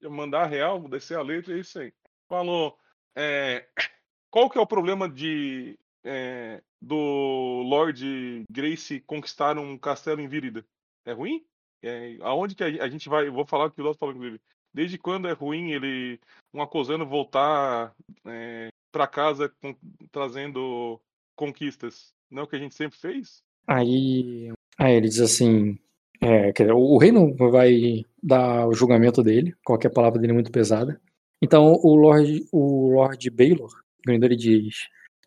Já 0.03 0.11
mandar 0.11 0.43
a 0.43 0.47
real, 0.47 0.87
descer 0.89 1.17
a 1.17 1.23
letra, 1.23 1.57
é 1.57 1.61
isso 1.61 1.79
aí. 1.79 1.91
Falou. 2.29 2.77
é, 3.17 3.67
qual 4.31 4.51
que 4.51 4.59
é 4.59 4.61
o 4.61 4.67
problema 4.67 5.09
de. 5.09 5.79
é, 6.05 6.63
do 6.81 7.63
Lord 7.67 8.45
Grace 8.51 9.01
conquistar 9.01 9.59
um 9.59 9.79
castelo 9.79 10.21
em 10.21 10.29
Virida? 10.29 10.65
É 11.07 11.13
ruim? 11.13 11.45
É, 11.83 12.17
aonde 12.21 12.55
que 12.55 12.65
a, 12.65 12.85
a 12.85 12.89
gente 12.89 13.09
vai. 13.09 13.27
Eu 13.29 13.33
vou 13.33 13.47
falar 13.47 13.67
o 13.67 13.71
que 13.71 13.81
o 13.81 13.85
Loto 13.85 13.99
falou, 13.99 14.15
inclusive. 14.15 14.41
Desde 14.73 14.99
quando 14.99 15.29
é 15.29 15.33
ruim 15.33 15.73
ele. 15.73 16.19
Um 16.53 16.63
acusando 16.63 17.07
voltar 17.07 17.95
é, 18.27 18.69
pra 18.93 19.07
casa 19.07 19.49
com- 19.61 19.77
trazendo 20.11 21.01
conquistas? 21.37 22.13
Não 22.31 22.43
é 22.43 22.45
o 22.45 22.49
que 22.49 22.57
a 22.57 22.59
gente 22.59 22.75
sempre 22.75 22.99
fez? 22.99 23.43
Aí, 23.67 24.53
aí 24.79 24.95
ele 24.95 25.09
diz 25.09 25.21
assim, 25.21 25.79
é, 26.21 26.53
o 26.73 26.99
rei 26.99 27.11
não 27.11 27.35
vai 27.35 28.05
dar 28.23 28.69
o 28.69 28.75
julgamento 28.75 29.23
dele, 29.23 29.55
qualquer 29.65 29.91
palavra 29.91 30.21
dele 30.21 30.33
é 30.33 30.35
muito 30.35 30.53
pesada. 30.53 31.01
Então 31.45 31.79
o 31.83 31.95
Lord, 31.95 32.43
o 32.51 32.89
Lord 32.95 33.29
Baylor, 33.31 33.71
Grindor, 34.07 34.27
ele 34.31 34.37
diz, 34.37 34.75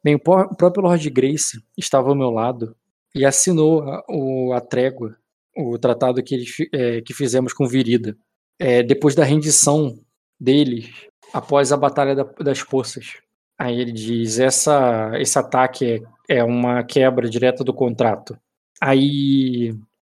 bem, 0.04 0.16
o 0.16 0.20
pró- 0.20 0.48
o 0.52 0.56
próprio 0.56 0.84
Lord 0.84 1.08
Grace 1.12 1.62
estava 1.78 2.10
ao 2.10 2.16
meu 2.16 2.32
lado 2.32 2.76
e 3.16 3.24
assinou 3.24 3.84
a, 3.84 4.04
o- 4.10 4.52
a 4.54 4.60
trégua, 4.60 5.16
o 5.56 5.78
tratado 5.78 6.22
que, 6.24 6.44
é, 6.74 7.02
que 7.02 7.14
fizemos 7.14 7.54
com 7.54 7.68
Virida, 7.68 8.18
é, 8.60 8.82
depois 8.82 9.14
da 9.16 9.24
rendição 9.24 10.00
deles 10.40 10.90
após 11.34 11.72
a 11.72 11.78
Batalha 11.78 12.16
da- 12.16 12.24
das 12.44 12.64
Poças. 12.64 13.18
Aí 13.60 13.80
ele 13.80 13.92
diz, 13.92 14.40
essa, 14.40 15.12
esse 15.20 15.38
ataque 15.38 16.04
é, 16.30 16.38
é 16.38 16.44
uma 16.44 16.84
quebra 16.84 17.30
direta 17.30 17.64
do 17.64 17.74
contrato. 17.74 18.38
Aí, 18.82 19.74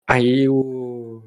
aí 0.09 0.49
o 0.49 1.23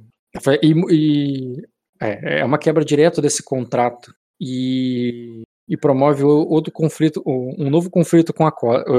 e, 0.64 0.74
e- 0.92 1.62
é, 2.02 2.40
é 2.40 2.46
uma 2.46 2.58
quebra 2.58 2.84
direta 2.84 3.22
desse 3.22 3.44
contrato 3.44 4.14
e, 4.46 5.44
e 5.70 5.78
promove 5.78 6.24
outro 6.24 6.72
conflito, 6.72 7.22
um 7.26 7.70
novo 7.70 7.90
conflito 7.90 8.34
com 8.34 8.46
a 8.46 8.50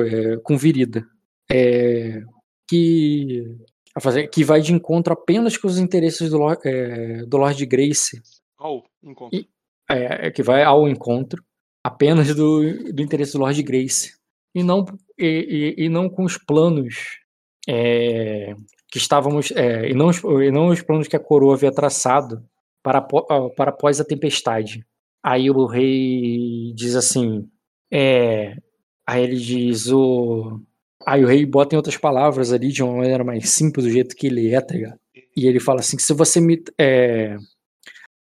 é, 0.06 0.36
com 0.39 0.56
Virida, 0.56 1.06
é, 1.50 2.23
que 2.68 3.44
a 3.94 4.00
fazer- 4.00 4.28
que 4.28 4.42
vai 4.42 4.60
de 4.60 4.73
encontro 4.73 5.12
apenas 5.12 5.56
com 5.56 5.68
os 5.68 5.78
interesses 5.78 6.31
do, 6.31 6.39
é, 6.64 7.24
do 7.26 7.36
Lord 7.36 7.66
Grace 7.66 8.20
Ao 8.58 8.82
encontro. 9.02 9.39
E- 9.39 9.47
é, 9.90 10.28
é 10.28 10.31
que 10.31 10.42
vai 10.42 10.62
ao 10.64 10.89
encontro 10.89 11.44
apenas 11.84 12.34
do, 12.34 12.92
do 12.92 13.02
interesse 13.02 13.32
do 13.34 13.39
Lord 13.40 13.62
Grace 13.62 14.14
e 14.55 14.62
não 14.62 14.84
e, 15.18 15.74
e- 15.78 15.84
e 15.84 15.89
não 15.90 16.08
com 16.08 16.24
os 16.24 16.39
planos 16.39 17.18
é, 17.68 18.55
que 18.90 18.98
estávamos 18.98 19.50
é, 19.52 19.89
e, 19.90 19.94
não, 19.94 20.06
os- 20.08 20.23
e 20.23 20.50
não 20.50 20.68
os 20.68 20.81
planos 20.82 21.06
que 21.08 21.16
a 21.16 21.20
coroa 21.20 21.55
havia 21.55 21.70
traçado 21.73 22.42
para 22.82 23.00
para 23.02 23.70
após 23.70 24.00
a 24.00 24.05
tempestade. 24.05 24.84
Aí 25.24 25.50
o 25.50 25.64
rei 25.64 26.74
diz 26.74 26.94
assim, 26.94 27.48
é, 27.90 28.56
aí 29.06 29.22
ele 29.22 29.36
diz 29.36 29.88
o 29.90 30.60
aí 31.06 31.24
o 31.24 31.28
rei 31.28 31.46
bota 31.46 31.74
em 31.74 31.78
outras 31.78 31.96
palavras 31.96 32.52
ali 32.52 32.68
de 32.68 32.82
uma 32.82 32.98
maneira 32.98 33.24
mais 33.24 33.48
simples 33.50 33.86
do 33.86 33.90
jeito 33.90 34.14
que 34.16 34.26
ele 34.26 34.54
é, 34.54 34.60
tá 34.60 34.74
ligado? 34.74 34.98
E 35.36 35.46
ele 35.46 35.60
fala 35.60 35.80
assim 35.80 35.98
se 35.98 36.12
você 36.12 36.40
me 36.40 36.62
é, 36.78 37.36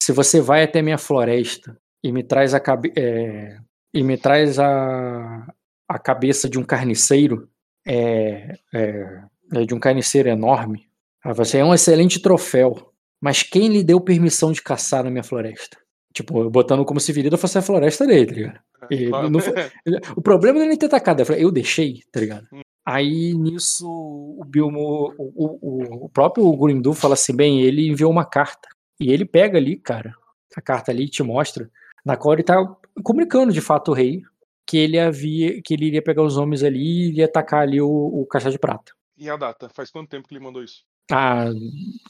se 0.02 0.12
você 0.12 0.40
vai 0.42 0.64
até 0.64 0.82
minha 0.82 0.98
floresta 1.00 1.76
e 2.04 2.12
me 2.12 2.24
traz 2.24 2.54
a 2.54 2.60
cabe 2.60 2.94
é, 2.96 3.58
e 3.94 4.04
me 4.04 4.18
traz 4.18 4.60
a, 4.60 5.48
a 5.90 6.00
cabeça 6.00 6.48
de 6.48 6.60
um 6.60 6.64
carniceiro 6.64 7.50
é, 7.86 8.60
é, 8.74 9.24
é, 9.54 9.66
de 9.66 9.74
um 9.74 9.80
carniceiro 9.80 10.30
enorme 10.30 10.88
você 11.36 11.60
é 11.60 11.66
um 11.66 11.74
excelente 11.74 12.22
troféu 12.22 12.92
mas 13.20 13.44
quem 13.44 13.70
lhe 13.70 13.84
deu 13.84 14.00
permissão 14.00 14.52
de 14.52 14.62
caçar 14.62 15.04
na 15.04 15.10
minha 15.10 15.24
floresta 15.24 15.78
tipo 16.14 16.50
botando 16.50 16.84
como 16.86 17.00
se 17.00 17.12
Virida 17.14 17.38
fosse 17.38 17.58
a 17.58 17.62
floresta 17.62 18.06
dele 18.06 18.26
tá 18.28 18.34
ligado? 18.34 18.60
E 18.90 19.08
Claro. 19.08 19.30
não 19.30 19.40
foi- 19.40 19.54
o 20.16 20.22
problema 20.22 20.60
não 20.60 20.66
é 20.66 20.70
ele 20.70 20.78
ter 20.78 20.88
atacado 20.88 21.22
eu 21.34 21.52
deixei 21.52 22.02
tá 22.12 22.20
ligado 22.20 22.48
Hum. 22.52 22.62
Aí 22.84 23.34
nisso 23.36 23.88
o 23.88 24.44
Bilmo, 24.44 25.14
o, 25.18 25.60
o, 25.62 26.06
o 26.06 26.10
próprio 26.10 26.52
Grindu 26.58 26.94
fala 26.96 27.14
assim: 27.14 27.36
bem, 27.36 27.62
ele 27.62 27.88
enviou 27.88 28.10
uma 28.12 28.26
carta. 28.26 28.68
E 29.00 29.12
ele 29.12 29.24
pega 29.24 29.58
ali, 29.58 29.78
cara, 29.78 30.16
a 30.56 30.62
carta 30.62 30.92
ali 30.92 31.08
te 31.08 31.22
mostra, 31.22 31.70
na 32.04 32.18
qual 32.18 32.34
ele 32.34 32.42
tá 32.44 32.58
comunicando 33.04 33.54
de 33.54 33.62
fato 33.62 33.92
o 33.92 33.94
rei 33.94 34.24
que 34.66 34.78
ele 34.78 34.98
havia, 34.98 35.62
que 35.62 35.76
ele 35.76 35.86
iria 35.86 36.02
pegar 36.02 36.24
os 36.24 36.38
homens 36.38 36.64
ali 36.64 36.80
e 36.80 37.10
iria 37.10 37.26
atacar 37.26 37.62
ali 37.62 37.80
o, 37.80 37.88
o 37.88 38.26
caixa 38.26 38.50
de 38.50 38.58
prata. 38.58 38.94
E 39.16 39.30
a 39.30 39.38
data? 39.38 39.70
Faz 39.70 39.92
quanto 39.92 40.10
tempo 40.10 40.28
que 40.28 40.34
ele 40.34 40.44
mandou 40.44 40.64
isso? 40.64 40.84
Ah, 41.12 41.46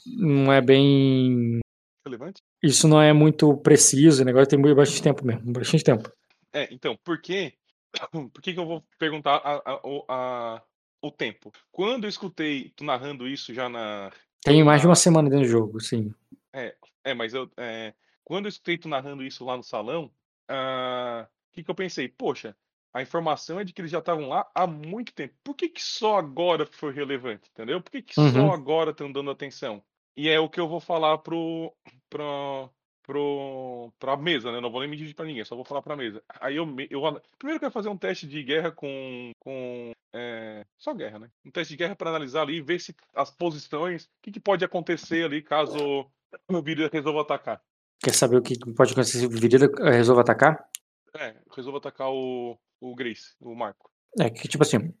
não 0.06 0.50
é 0.50 0.60
bem. 0.62 1.60
Relevante? 2.04 2.42
Isso 2.62 2.88
não 2.88 3.00
é 3.00 3.12
muito 3.12 3.56
preciso, 3.58 4.22
o 4.22 4.24
negócio 4.24 4.48
tem 4.48 4.60
bastante 4.74 5.02
tempo 5.02 5.24
mesmo, 5.24 5.52
bastante 5.52 5.84
tempo. 5.84 6.12
É, 6.52 6.72
então, 6.72 6.96
por 7.04 7.20
quê? 7.20 7.54
Por 8.32 8.40
que, 8.42 8.54
que 8.54 8.58
eu 8.58 8.66
vou 8.66 8.82
perguntar 8.98 9.36
a- 9.36 9.62
a- 9.72 9.80
o- 9.86 10.04
a- 10.08 10.62
o 11.02 11.10
tempo? 11.10 11.52
Quando 11.70 12.04
eu 12.04 12.08
escutei 12.08 12.70
tu 12.74 12.84
narrando 12.84 13.28
isso 13.28 13.52
já 13.52 13.68
na. 13.68 14.10
Tem 14.42 14.64
mais 14.64 14.80
de 14.80 14.86
uma 14.86 14.94
Ah. 14.94 14.96
semana 14.96 15.28
dentro 15.28 15.44
do 15.44 15.50
jogo, 15.50 15.80
sim. 15.80 16.12
É, 16.52 16.74
mas 17.14 17.34
eu. 17.34 17.50
é, 17.56 17.92
quando 18.24 18.46
eu 18.46 18.48
escutei 18.48 18.78
tu 18.78 18.88
narrando 18.88 19.22
isso 19.22 19.44
lá 19.44 19.56
no 19.56 19.62
salão, 19.62 20.10
ah, 20.48 21.28
o 21.50 21.52
que, 21.54 21.62
que 21.62 21.70
eu 21.70 21.74
pensei? 21.74 22.08
Poxa, 22.08 22.56
a 22.94 23.02
informação 23.02 23.60
é 23.60 23.64
de 23.64 23.72
que 23.74 23.80
eles 23.82 23.90
já 23.90 23.98
estavam 23.98 24.26
lá 24.28 24.50
há 24.54 24.66
muito 24.66 25.12
tempo. 25.12 25.34
Por 25.44 25.54
que, 25.54 25.68
que 25.68 25.82
só 25.82 26.16
agora 26.18 26.66
foi 26.66 26.92
relevante? 26.92 27.50
Entendeu? 27.52 27.80
Por 27.82 27.90
que, 27.90 28.02
que 28.02 28.18
Uhum. 28.18 28.32
só 28.32 28.50
agora 28.52 28.90
estão 28.90 29.12
dando 29.12 29.30
atenção? 29.30 29.82
E 30.16 30.28
é 30.28 30.38
o 30.38 30.48
que 30.48 30.60
eu 30.60 30.68
vou 30.68 30.80
falar 30.80 31.18
pro. 31.18 31.72
pro 32.08 32.70
pro, 33.04 33.92
pra 33.98 34.16
mesa, 34.16 34.52
né? 34.52 34.60
Não 34.60 34.70
vou 34.70 34.80
nem 34.80 34.88
me 34.88 34.96
dirigir 34.96 35.16
pra 35.16 35.26
ninguém, 35.26 35.44
só 35.44 35.56
vou 35.56 35.64
falar 35.64 35.82
pra 35.82 35.96
mesa. 35.96 36.22
Aí 36.40 36.56
eu, 36.56 36.64
eu 36.88 37.00
primeiro 37.36 37.56
eu 37.56 37.60
quero 37.60 37.72
fazer 37.72 37.88
um 37.88 37.96
teste 37.96 38.26
de 38.26 38.42
guerra 38.42 38.70
com, 38.70 39.32
com 39.40 39.92
é, 40.14 40.64
só 40.78 40.94
guerra, 40.94 41.18
né? 41.18 41.30
Um 41.44 41.50
teste 41.50 41.72
de 41.72 41.78
guerra 41.78 41.96
pra 41.96 42.10
analisar 42.10 42.42
ali, 42.42 42.60
ver 42.60 42.80
se 42.80 42.94
as 43.14 43.30
posições, 43.30 44.04
o 44.04 44.08
que, 44.22 44.30
que 44.30 44.40
pode 44.40 44.64
acontecer 44.64 45.24
ali 45.24 45.42
caso 45.42 46.06
o 46.48 46.62
Virida 46.62 46.88
resolva 46.92 47.22
atacar. 47.22 47.60
Quer 48.02 48.14
saber 48.14 48.36
o 48.36 48.42
que 48.42 48.58
pode 48.74 48.92
acontecer 48.92 49.18
se 49.18 49.26
o 49.26 49.30
Virida 49.30 49.70
eh, 49.80 49.90
resolve 49.90 50.22
atacar? 50.22 50.68
É, 51.14 51.34
resolva 51.54 51.78
atacar 51.78 52.10
o, 52.10 52.58
o 52.80 52.94
Grace, 52.94 53.34
o 53.40 53.54
Marco. 53.54 53.90
É 54.18 54.30
que, 54.30 54.48
tipo 54.48 54.62
assim, 54.62 54.92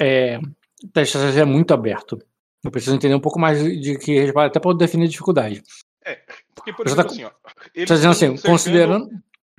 é, 0.00 0.38
o 0.38 0.88
teste 0.92 1.18
é 1.18 1.44
muito 1.44 1.74
aberto. 1.74 2.18
Eu 2.64 2.70
preciso 2.70 2.94
entender 2.96 3.14
um 3.14 3.20
pouco 3.20 3.38
mais 3.38 3.62
de 3.62 3.98
que 3.98 4.18
até 4.36 4.58
para 4.58 4.76
definir 4.76 5.04
a 5.06 5.08
dificuldade. 5.08 5.62
Porque, 6.54 6.72
por 6.72 6.86
exemplo, 6.86 7.04
tá- 7.04 7.10
assim, 7.10 7.24
ó. 7.24 7.30
Tá 7.30 7.94
dizendo 7.94 8.10
assim, 8.10 8.18
cercando- 8.36 8.42
considerando, 8.42 9.10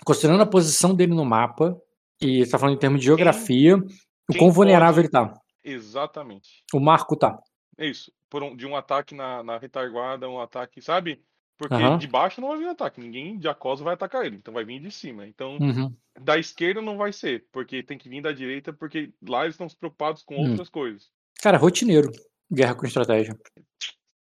considerando 0.06 0.42
a 0.42 0.46
posição 0.46 0.94
dele 0.94 1.14
no 1.14 1.24
mapa, 1.24 1.80
e 2.22 2.44
você 2.46 2.52
tá 2.52 2.60
falando 2.60 2.76
em 2.76 2.80
termos 2.80 3.00
de 3.00 3.06
geografia, 3.06 3.78
o 3.78 3.86
quem 4.32 4.38
quão 4.40 4.52
vulnerável 4.52 4.96
pode- 5.04 5.06
ele 5.06 5.12
tá. 5.12 5.34
Exatamente. 5.64 6.64
O 6.74 6.80
Marco 6.80 7.16
tá. 7.16 7.38
É 7.78 7.86
isso. 7.88 8.12
Por 8.30 8.44
um- 8.44 8.56
de 8.56 8.66
um 8.66 8.76
ataque 8.76 9.16
na, 9.16 9.42
na 9.44 9.58
retaguarda, 9.58 10.28
um 10.30 10.40
ataque, 10.42 10.82
sabe? 10.82 11.22
Porque 11.58 11.74
Aham. 11.76 11.98
de 11.98 12.08
baixo 12.08 12.40
não 12.42 12.50
vai 12.50 12.58
vir 12.58 12.68
ataque. 12.68 13.02
Ninguém 13.02 13.38
de 13.38 13.48
acosa 13.48 13.84
vai 13.84 13.94
atacar 13.94 14.26
ele. 14.26 14.38
Então 14.38 14.54
vai 14.54 14.64
vir 14.64 14.80
de 14.80 14.92
cima. 14.92 15.28
Então, 15.28 15.58
Uhum. 15.58 15.94
da 16.20 16.38
esquerda 16.38 16.82
não 16.82 16.98
vai 16.98 17.12
ser. 17.12 17.46
Porque 17.52 17.84
tem 17.84 17.98
que 17.98 18.08
vir 18.10 18.22
da 18.22 18.32
direita, 18.32 18.72
porque 18.72 19.12
lá 19.28 19.44
eles 19.44 19.56
estão 19.56 19.68
preocupados 19.80 20.24
com 20.24 20.36
Hum. 20.36 20.52
outras 20.52 20.70
coisas. 20.70 21.10
Cara, 21.42 21.58
rotineiro. 21.58 22.12
Guerra 22.52 22.76
com 22.76 22.86
estratégia. 22.86 23.38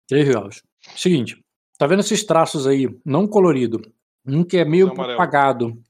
Três 0.08 0.28
graus. 0.28 0.62
Seguinte, 0.96 1.38
tá 1.78 1.86
vendo 1.86 2.00
esses 2.00 2.24
traços 2.24 2.66
aí, 2.66 2.88
não 3.04 3.26
colorido? 3.26 3.80
Um 4.26 4.42
que 4.44 4.56
é 4.58 4.64
meio 4.64 4.90
amarelo. 4.90 5.14
apagado. 5.14 5.82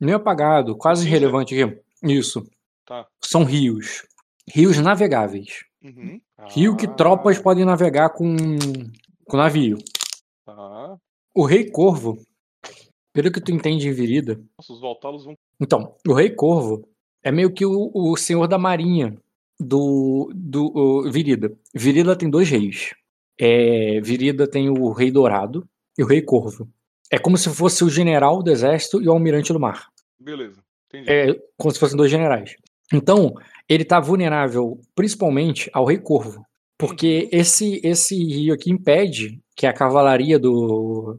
Meio 0.00 0.16
apagado, 0.16 0.76
quase 0.76 1.02
Cinza? 1.02 1.14
irrelevante 1.16 1.58
aqui. 1.60 1.78
Isso. 2.02 2.46
Tá. 2.86 3.06
São 3.22 3.44
rios. 3.44 4.06
Rios 4.48 4.78
navegáveis. 4.78 5.64
Uhum. 5.82 6.20
Rio 6.48 6.76
que 6.76 6.86
Ah, 6.86 6.90
tropas 6.94 7.38
podem 7.38 7.64
navegar 7.64 8.10
com, 8.10 8.34
com 9.24 9.36
navio. 9.36 9.78
Tá. 10.44 10.96
O 11.34 11.44
Rei 11.44 11.70
Corvo, 11.70 12.18
pelo 13.12 13.30
que 13.30 13.40
tu 13.40 13.52
entende 13.52 13.88
em 13.88 13.92
Virida, 13.92 14.40
Nossa, 14.58 14.72
os 14.72 14.80
vão. 15.24 15.34
então, 15.60 15.94
o 16.06 16.12
Rei 16.12 16.30
Corvo 16.30 16.86
é 17.22 17.30
meio 17.30 17.52
que 17.52 17.64
o, 17.64 17.90
o 17.94 18.16
senhor 18.16 18.46
da 18.48 18.58
marinha 18.58 19.16
do, 19.60 20.30
do 20.34 20.72
o 20.74 21.10
Virida. 21.12 21.52
Virida 21.74 22.16
tem 22.16 22.30
dois 22.30 22.48
reis. 22.48 22.90
é, 23.38 24.00
Virida 24.00 24.48
tem 24.48 24.68
o 24.70 24.92
Rei 24.92 25.10
Dourado 25.10 25.68
e 25.96 26.02
o 26.02 26.06
Rei 26.06 26.22
Corvo. 26.22 26.68
É 27.10 27.18
como 27.18 27.36
se 27.36 27.50
fosse 27.50 27.84
o 27.84 27.90
general 27.90 28.42
do 28.42 28.50
exército 28.50 29.02
e 29.02 29.08
o 29.08 29.12
almirante 29.12 29.52
do 29.52 29.60
mar. 29.60 29.88
Beleza. 30.18 30.62
Entendi. 30.88 31.10
É 31.10 31.34
como 31.56 31.72
se 31.72 31.78
fossem 31.78 31.96
dois 31.96 32.10
generais. 32.10 32.54
Então, 32.92 33.34
ele 33.68 33.84
tá 33.84 34.00
vulnerável 34.00 34.80
principalmente 34.94 35.70
ao 35.72 35.84
Rei 35.84 35.98
Corvo. 35.98 36.44
Porque 36.78 37.28
esse, 37.30 37.80
esse 37.84 38.16
rio 38.16 38.54
aqui 38.54 38.70
impede 38.70 39.38
que 39.54 39.66
a 39.66 39.72
cavalaria 39.72 40.38
do. 40.38 41.18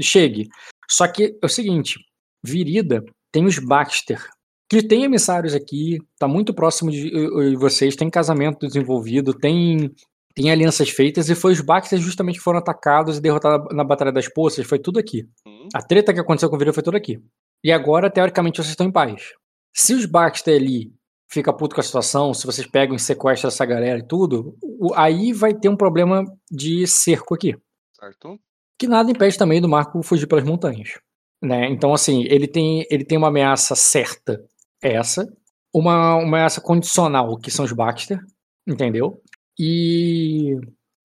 chegue. 0.00 0.48
Só 0.88 1.08
que 1.08 1.36
é 1.42 1.46
o 1.46 1.48
seguinte: 1.48 1.98
Virida 2.44 3.04
tem 3.32 3.44
os 3.44 3.58
Baxter, 3.58 4.24
que 4.70 4.82
tem 4.86 5.02
emissários 5.02 5.52
aqui, 5.52 5.98
tá 6.16 6.28
muito 6.28 6.54
próximo 6.54 6.92
de, 6.92 7.10
de 7.10 7.56
vocês, 7.56 7.96
tem 7.96 8.08
casamento 8.08 8.68
desenvolvido, 8.68 9.34
tem 9.34 9.90
tem 10.32 10.48
alianças 10.48 10.88
feitas 10.88 11.28
e 11.28 11.34
foi 11.34 11.52
os 11.52 11.60
Baxter 11.60 11.98
justamente 11.98 12.36
que 12.36 12.44
foram 12.44 12.60
atacados 12.60 13.18
e 13.18 13.20
derrotados 13.20 13.76
na 13.76 13.82
Batalha 13.82 14.12
das 14.12 14.32
Poças, 14.32 14.64
foi 14.64 14.78
tudo 14.78 15.00
aqui. 15.00 15.28
Hum, 15.44 15.66
A 15.74 15.82
treta 15.82 16.14
que 16.14 16.20
aconteceu 16.20 16.48
com 16.48 16.54
o 16.54 16.58
Virida 16.58 16.72
foi 16.72 16.84
tudo 16.84 16.96
aqui. 16.96 17.20
E 17.64 17.72
agora, 17.72 18.08
teoricamente, 18.08 18.58
vocês 18.58 18.70
estão 18.70 18.86
em 18.86 18.92
paz. 18.92 19.32
Se 19.74 19.92
os 19.92 20.06
Baxter 20.06 20.54
ali 20.54 20.92
fica 21.28 21.52
puto 21.52 21.74
com 21.74 21.80
a 21.80 21.84
situação, 21.84 22.32
se 22.32 22.46
vocês 22.46 22.66
pegam 22.66 22.94
e 22.94 23.00
sequestram 23.00 23.48
essa 23.48 23.66
galera 23.66 23.98
e 23.98 24.06
tudo, 24.06 24.56
aí 24.94 25.32
vai 25.32 25.52
ter 25.52 25.68
um 25.68 25.76
problema 25.76 26.24
de 26.48 26.86
cerco 26.86 27.34
aqui. 27.34 27.56
certo. 27.98 28.38
Que 28.78 28.86
nada 28.86 29.10
impede 29.10 29.36
também 29.36 29.60
do 29.60 29.68
Marco 29.68 30.00
fugir 30.02 30.28
pelas 30.28 30.44
montanhas. 30.44 31.00
Né? 31.42 31.68
Então, 31.70 31.92
assim, 31.92 32.22
ele 32.28 32.46
tem, 32.46 32.86
ele 32.88 33.04
tem 33.04 33.18
uma 33.18 33.28
ameaça 33.28 33.74
certa, 33.74 34.42
essa, 34.82 35.26
uma, 35.74 36.16
uma 36.16 36.22
ameaça 36.22 36.60
condicional, 36.60 37.36
que 37.38 37.50
são 37.50 37.64
os 37.64 37.72
Baxter, 37.72 38.20
entendeu? 38.66 39.22
E, 39.58 40.56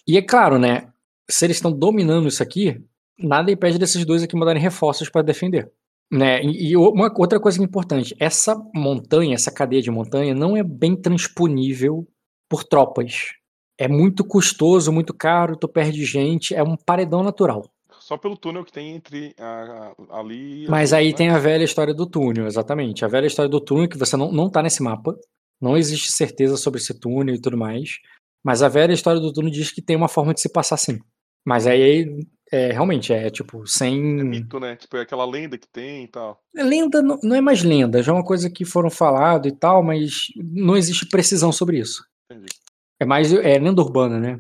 e 0.08 0.18
é 0.18 0.22
claro, 0.22 0.58
né? 0.58 0.92
Se 1.30 1.46
eles 1.46 1.58
estão 1.58 1.72
dominando 1.72 2.28
isso 2.28 2.42
aqui, 2.42 2.84
nada 3.18 3.52
impede 3.52 3.78
desses 3.78 4.06
dois 4.06 4.24
aqui 4.24 4.36
mandarem 4.36 4.62
reforços 4.62 5.10
para 5.10 5.22
defender. 5.22 5.72
Né? 6.12 6.44
E, 6.44 6.72
e 6.72 6.78
uma 6.78 7.12
outra 7.18 7.40
coisa 7.40 7.62
importante, 7.64 8.16
essa 8.20 8.56
montanha, 8.74 9.34
essa 9.34 9.52
cadeia 9.52 9.82
de 9.82 9.92
montanha, 9.92 10.34
não 10.34 10.56
é 10.56 10.64
bem 10.64 10.96
transponível 10.96 12.08
por 12.50 12.64
tropas. 12.64 13.34
É 13.78 13.88
muito 13.88 14.24
custoso, 14.24 14.92
muito 14.92 15.14
caro, 15.14 15.58
tu 15.58 15.68
perde 15.68 16.06
gente, 16.06 16.54
é 16.56 16.64
um 16.64 16.78
paredão 16.78 17.24
natural. 17.24 17.70
Só 18.06 18.18
pelo 18.20 18.38
túnel 18.38 18.64
que 18.64 18.72
tem 18.72 18.92
entre 18.92 19.34
a- 19.40 19.96
a- 20.12 20.20
ali 20.20 20.66
as 20.66 20.70
Mas 20.70 20.90
duas, 20.92 20.94
aí 21.00 21.10
né? 21.10 21.14
tem 21.16 21.30
a 21.30 21.40
velha 21.40 21.64
história 21.64 21.92
do 21.92 22.06
túnel, 22.06 22.46
exatamente. 22.46 23.04
A 23.04 23.08
velha 23.08 23.26
história 23.26 23.50
do 23.50 23.60
túnel, 23.60 23.90
que 23.90 23.98
você 23.98 24.16
não, 24.16 24.32
não 24.32 24.48
tá 24.48 24.62
nesse 24.62 24.84
mapa. 24.84 25.18
Não 25.60 25.76
existe 25.76 26.12
certeza 26.12 26.56
sobre 26.56 26.80
esse 26.80 26.94
túnel 27.00 27.34
e 27.34 27.42
tudo 27.42 27.58
mais. 27.58 27.98
Mas 28.44 28.62
a 28.62 28.68
velha 28.70 28.94
história 28.94 29.20
do 29.20 29.34
túnel 29.34 29.50
diz 29.50 29.72
que 29.72 29.82
tem 29.82 29.96
uma 29.96 30.08
forma 30.08 30.36
de 30.36 30.42
se 30.42 30.50
passar 30.50 30.78
sim. 30.78 31.00
Mas 31.44 31.66
aí, 31.66 32.06
é, 32.52 32.72
realmente, 32.72 33.12
é 33.12 33.28
tipo, 33.32 33.66
sem. 33.66 34.20
É 34.20 34.24
mito, 34.24 34.60
né? 34.60 34.76
Tipo, 34.76 34.98
é 34.98 35.02
aquela 35.02 35.26
lenda 35.26 35.58
que 35.58 35.68
tem 35.68 36.04
e 36.04 36.08
tal. 36.08 36.40
Lenda 36.54 37.02
não, 37.02 37.18
não 37.24 37.36
é 37.36 37.42
mais 37.42 37.64
lenda, 37.64 38.04
já 38.04 38.12
é 38.12 38.16
uma 38.16 38.24
coisa 38.24 38.52
que 38.52 38.64
foram 38.66 38.92
falado 38.92 39.48
e 39.48 39.52
tal, 39.52 39.82
mas 39.82 40.28
não 40.36 40.78
existe 40.78 41.10
precisão 41.10 41.52
sobre 41.52 41.80
isso. 41.80 42.06
Entendi. 42.32 42.54
É 43.00 43.06
mais 43.06 43.34
é, 43.34 43.58
lenda 43.58 43.82
urbana, 43.82 44.20
né? 44.20 44.40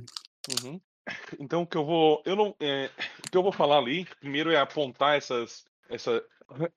Uhum. 0.63 0.79
Então 1.39 1.63
o 1.63 1.67
que 1.67 1.77
eu 1.77 1.85
vou. 1.85 2.21
Eu 2.25 2.35
não. 2.35 2.55
é, 2.59 2.89
o 3.19 3.31
que 3.31 3.37
eu 3.37 3.43
vou 3.43 3.51
falar 3.51 3.77
ali, 3.77 4.05
primeiro 4.19 4.51
é 4.51 4.57
apontar 4.57 5.17
essas, 5.17 5.65
essa, 5.89 6.23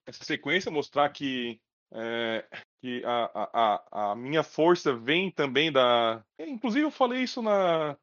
essa 0.06 0.24
sequência, 0.24 0.70
mostrar 0.70 1.08
que. 1.10 1.60
é, 1.92 2.44
que 2.80 3.02
a, 3.04 3.30
a, 3.34 4.10
a, 4.10 4.16
minha 4.16 4.42
força 4.42 4.94
vem 4.94 5.30
também 5.30 5.72
da. 5.72 6.22
é, 6.38 6.48
Inclusive, 6.48 6.84
eu 6.84 6.90
falei 6.90 7.22
isso 7.22 7.42
na. 7.42 7.96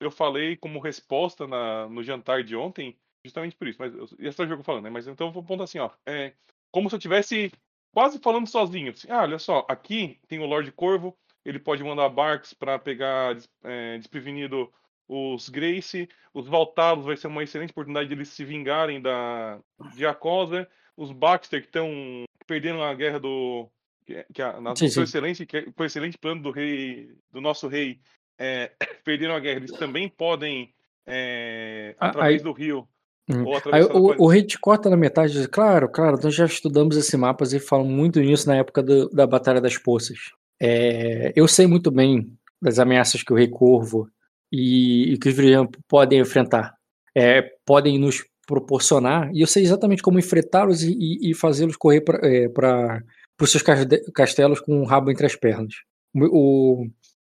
Eu 0.00 0.10
falei 0.10 0.56
como 0.56 0.80
resposta 0.80 1.46
na, 1.46 1.88
no 1.88 2.02
jantar 2.02 2.42
de 2.42 2.54
ontem, 2.56 2.96
justamente 3.24 3.56
por 3.56 3.68
isso. 3.68 3.78
Mas 3.78 3.94
esse 4.18 4.40
é 4.40 4.44
o 4.44 4.48
jogo 4.48 4.62
falando, 4.62 4.84
né? 4.84 4.90
Mas 4.90 5.06
então 5.06 5.28
eu 5.28 5.32
vou 5.32 5.42
apontar 5.42 5.64
assim, 5.64 5.78
ó. 5.78 5.90
É, 6.04 6.34
como 6.70 6.90
se 6.90 6.96
eu 6.96 7.00
tivesse 7.00 7.50
quase 7.94 8.18
falando 8.18 8.48
sozinho. 8.48 8.90
Assim, 8.90 9.08
ah, 9.10 9.22
olha 9.22 9.38
só, 9.38 9.64
aqui 9.68 10.18
tem 10.26 10.40
o 10.40 10.46
Lorde 10.46 10.72
Corvo, 10.72 11.16
ele 11.44 11.58
pode 11.58 11.84
mandar 11.84 12.08
barcos 12.08 12.52
para 12.52 12.78
pegar 12.78 13.36
é, 13.62 13.96
desprevenido 13.98 14.70
os 15.08 15.48
Grace, 15.48 16.08
os 16.32 16.46
Valtalos 16.48 17.04
vai 17.04 17.16
ser 17.16 17.26
uma 17.26 17.42
excelente 17.42 17.70
oportunidade 17.70 18.08
de 18.08 18.14
eles 18.14 18.28
se 18.28 18.44
vingarem 18.44 19.00
da 19.00 19.58
de 19.94 20.06
Acosa, 20.06 20.66
os 20.96 21.12
Baxter 21.12 21.60
que 21.60 21.66
estão 21.66 22.24
perdendo 22.46 22.82
a 22.82 22.94
guerra 22.94 23.18
do 23.20 23.68
que, 24.06 24.24
que 24.32 24.42
a, 24.42 24.60
na, 24.60 24.74
Sim, 24.76 24.88
sim. 24.88 25.02
excelente 25.02 25.46
que, 25.46 25.62
com 25.72 25.84
excelente 25.84 26.16
plano 26.18 26.42
do 26.42 26.50
rei 26.50 27.10
do 27.32 27.40
nosso 27.40 27.68
rei 27.68 27.98
é, 28.38 28.72
perderam 29.04 29.34
a 29.34 29.40
guerra, 29.40 29.58
eles 29.58 29.72
também 29.72 30.08
podem 30.08 30.72
é, 31.06 31.94
Ah, 31.98 32.08
através 32.08 32.36
aí- 32.40 32.42
do 32.44 32.52
rio 32.52 32.88
ou 33.46 33.54
Aí 33.72 33.82
o, 33.82 34.22
o 34.24 34.26
rei 34.26 34.42
te 34.42 34.58
corta 34.58 34.90
na 34.90 34.98
metade 34.98 35.32
diz, 35.32 35.46
claro, 35.46 35.88
claro, 35.88 36.18
nós 36.22 36.34
já 36.34 36.44
estudamos 36.44 36.94
esse 36.94 37.16
mapa 37.16 37.44
e 37.44 37.58
falam 37.58 37.86
muito 37.86 38.20
nisso 38.20 38.46
na 38.46 38.56
época 38.56 38.82
do- 38.82 39.08
da 39.08 39.26
Batalha 39.26 39.62
das 39.62 39.78
Poças. 39.78 40.18
É, 40.60 41.32
eu 41.34 41.48
sei 41.48 41.66
muito 41.66 41.90
bem 41.90 42.30
das 42.60 42.78
ameaças 42.78 43.22
que 43.22 43.32
o 43.32 43.36
Rei 43.36 43.48
Corvo 43.48 44.10
e, 44.54 45.14
e 45.14 45.18
que 45.18 45.28
os 45.28 45.34
Viridianos 45.34 45.70
podem 45.88 46.20
enfrentar. 46.20 46.74
É, 47.16 47.42
podem 47.66 47.98
nos 47.98 48.24
proporcionar, 48.46 49.30
e 49.34 49.40
eu 49.40 49.46
sei 49.46 49.62
exatamente 49.62 50.02
como 50.02 50.18
enfrentá-los 50.18 50.82
e, 50.82 50.92
e- 50.92 51.30
e 51.30 51.34
fazê-los 51.34 51.76
correr 51.76 52.02
para 52.02 53.02
os 53.40 53.50
seus 53.50 53.62
castelos 54.14 54.60
com 54.60 54.80
o 54.80 54.84
rabo 54.84 55.10
entre 55.10 55.26
as 55.26 55.34
pernas. 55.34 55.74
O, 56.14 56.86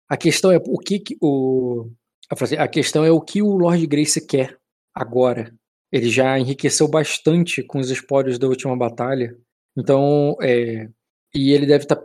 a 0.10 0.16
questão 0.16 0.52
é 0.52 0.58
o 0.58 0.78
que, 0.78 1.00
que 1.00 1.18
o 1.22 1.90
a 2.30 2.64
a 2.64 2.68
questão 2.68 3.04
é 3.04 3.12
o 3.12 3.22
que 3.22 3.42
o 3.42 3.56
Lord 3.58 3.86
Grace 3.88 4.26
quer 4.26 4.58
agora. 4.94 5.54
Ele 5.92 6.10
já 6.10 6.38
enriqueceu 6.40 6.88
bastante 6.88 7.64
com 7.64 7.80
os 7.80 7.90
espólios 7.90 8.38
da 8.38 8.48
última 8.48 8.76
batalha. 8.78 9.36
Então, 9.78 10.36
é, 10.42 10.88
e 11.34 11.52
ele 11.52 11.66
deve 11.66 11.84
estar. 11.86 12.02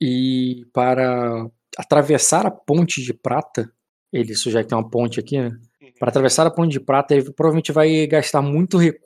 e 0.00 0.66
para 0.72 1.48
atravessar 1.78 2.46
a 2.46 2.50
ponte 2.50 3.02
de 3.02 3.14
prata, 3.14 3.70
ele, 4.14 4.34
já 4.34 4.62
que 4.62 4.68
tem 4.68 4.78
uma 4.78 4.88
ponte 4.88 5.20
aqui, 5.20 5.38
né? 5.38 5.50
Para 5.98 6.08
atravessar 6.08 6.46
a 6.46 6.50
ponte 6.50 6.72
de 6.72 6.80
prata, 6.80 7.14
ele 7.14 7.32
provavelmente 7.32 7.72
vai 7.72 8.06
gastar 8.06 8.42
muito 8.42 8.78
recurso. 8.78 9.04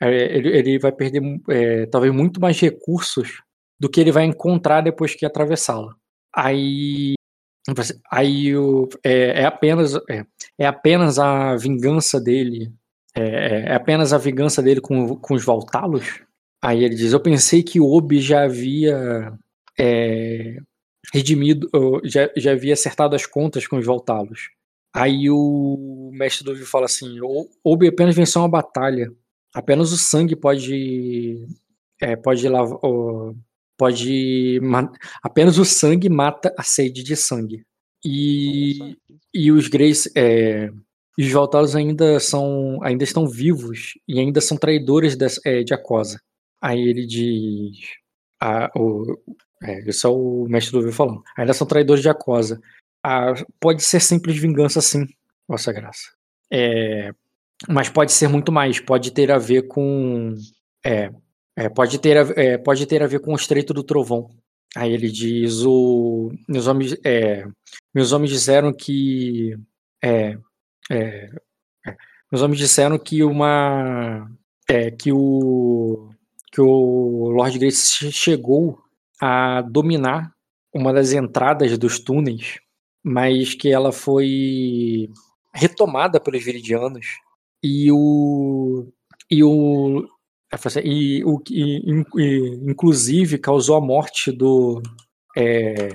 ele, 0.00 0.48
ele 0.56 0.78
vai 0.78 0.92
perder 0.92 1.22
é, 1.50 1.86
talvez 1.86 2.12
muito 2.12 2.40
mais 2.40 2.58
recursos 2.60 3.42
do 3.78 3.88
que 3.88 4.00
ele 4.00 4.12
vai 4.12 4.24
encontrar 4.24 4.80
depois 4.80 5.14
que 5.14 5.26
atravessá-la. 5.26 5.94
Aí. 6.34 7.14
Aí 8.10 8.56
o- 8.56 8.88
é, 9.04 9.42
é 9.42 9.44
apenas. 9.44 9.94
É, 10.08 10.24
é 10.58 10.66
apenas 10.66 11.18
a 11.18 11.54
vingança 11.56 12.20
dele. 12.20 12.72
É, 13.14 13.22
é- 13.22 13.64
é 13.70 13.74
apenas 13.74 14.12
a 14.12 14.18
vingança 14.18 14.62
dele 14.62 14.80
com, 14.80 15.16
com 15.16 15.34
os 15.34 15.44
Valtalos? 15.44 16.20
Aí 16.62 16.82
ele 16.84 16.94
diz: 16.94 17.12
Eu 17.12 17.20
pensei 17.20 17.62
que 17.62 17.80
o 17.80 17.90
Obi 17.92 18.20
já 18.20 18.44
havia 18.44 19.32
é, 19.78 20.58
redimido, 21.12 21.68
já, 22.04 22.30
já 22.36 22.52
havia 22.52 22.74
acertado 22.74 23.14
as 23.16 23.26
contas 23.26 23.66
com 23.66 23.76
os 23.78 23.86
Valtalos. 23.86 24.50
Aí 24.94 25.30
o 25.30 26.10
mestre 26.12 26.44
do 26.44 26.56
fala 26.66 26.86
assim: 26.86 27.20
"O- 27.20 27.48
Obi 27.64 27.88
apenas 27.88 28.14
venceu 28.16 28.42
uma 28.42 28.48
batalha. 28.48 29.10
Apenas 29.54 29.92
o 29.92 29.96
sangue 29.98 30.34
pode. 30.36 31.46
É, 32.00 32.16
pode 32.16 32.48
lavar. 32.48 32.78
Pode. 33.76 34.60
Apenas 35.22 35.58
o 35.58 35.64
sangue 35.64 36.08
mata 36.08 36.52
a 36.58 36.62
sede 36.62 37.02
de 37.02 37.14
sangue. 37.16 37.64
E. 38.04 38.96
E 39.34 39.52
os 39.52 39.68
Greys, 39.68 40.08
é, 40.16 40.70
os 41.18 41.30
Valtalos 41.30 41.76
ainda 41.76 42.18
são, 42.18 42.78
ainda 42.82 43.04
estão 43.04 43.28
vivos 43.28 43.92
e 44.08 44.18
ainda 44.18 44.40
são 44.40 44.56
traidores 44.56 45.16
des- 45.16 45.40
é, 45.44 45.62
de 45.62 45.74
Acosa. 45.74 46.20
Aí 46.62 46.80
ele 46.80 47.06
diz, 47.06 47.76
a, 48.40 48.70
o, 48.76 49.16
é, 49.62 49.80
isso 49.88 50.06
é 50.06 50.10
o 50.10 50.46
mestre 50.48 50.72
do 50.72 50.82
Vil 50.82 50.92
falando. 50.92 51.22
Ainda 51.36 51.52
são 51.52 51.66
traidores 51.66 52.02
de 52.02 52.08
Acosa. 52.08 52.60
Ah, 53.02 53.34
pode 53.60 53.82
ser 53.82 54.00
simples 54.00 54.36
vingança, 54.38 54.80
sim, 54.80 55.06
Vossa 55.46 55.72
Graça. 55.72 56.10
É, 56.50 57.12
mas 57.68 57.88
pode 57.88 58.12
ser 58.12 58.28
muito 58.28 58.50
mais. 58.52 58.80
Pode 58.80 59.10
ter 59.10 59.30
a 59.30 59.38
ver 59.38 59.62
com, 59.68 60.34
é, 60.84 61.10
é, 61.56 61.68
pode 61.68 61.98
ter, 61.98 62.16
a, 62.16 62.40
é, 62.40 62.58
pode 62.58 62.86
ter 62.86 63.02
a 63.02 63.06
ver 63.06 63.20
com 63.20 63.32
o 63.32 63.36
Estreito 63.36 63.72
do 63.74 63.82
Trovão. 63.82 64.30
Aí 64.76 64.92
ele 64.92 65.10
diz 65.10 65.62
o, 65.64 66.30
meus 66.46 66.66
homens, 66.66 66.96
é, 67.04 67.46
meus 67.94 68.12
homens 68.12 68.30
disseram 68.30 68.72
que 68.72 69.56
é, 70.04 70.36
meus 72.30 72.42
homens 72.42 72.58
disseram 72.58 72.98
que 72.98 73.22
uma 73.24 74.30
que 74.98 75.10
o 75.12 76.10
que 76.52 76.60
o 76.60 77.30
Lord 77.30 77.58
Grace 77.58 77.88
che- 77.88 78.12
chegou 78.12 78.78
a 79.20 79.62
dominar 79.62 80.32
uma 80.74 80.92
das 80.92 81.12
entradas 81.12 81.76
dos 81.78 81.98
túneis, 81.98 82.58
mas 83.02 83.54
que 83.54 83.70
ela 83.70 83.92
foi 83.92 85.08
retomada 85.54 86.20
pelos 86.20 86.44
Viridianos 86.44 87.06
e 87.62 87.90
o 87.90 88.86
e 89.30 89.42
o 89.42 90.06
e 90.84 91.24
o 91.24 91.42
in- 91.50 92.04
e, 92.16 92.58
inclusive 92.70 93.38
causou 93.38 93.76
a 93.76 93.80
morte 93.80 94.30
do 94.32 94.80
é, 95.36 95.88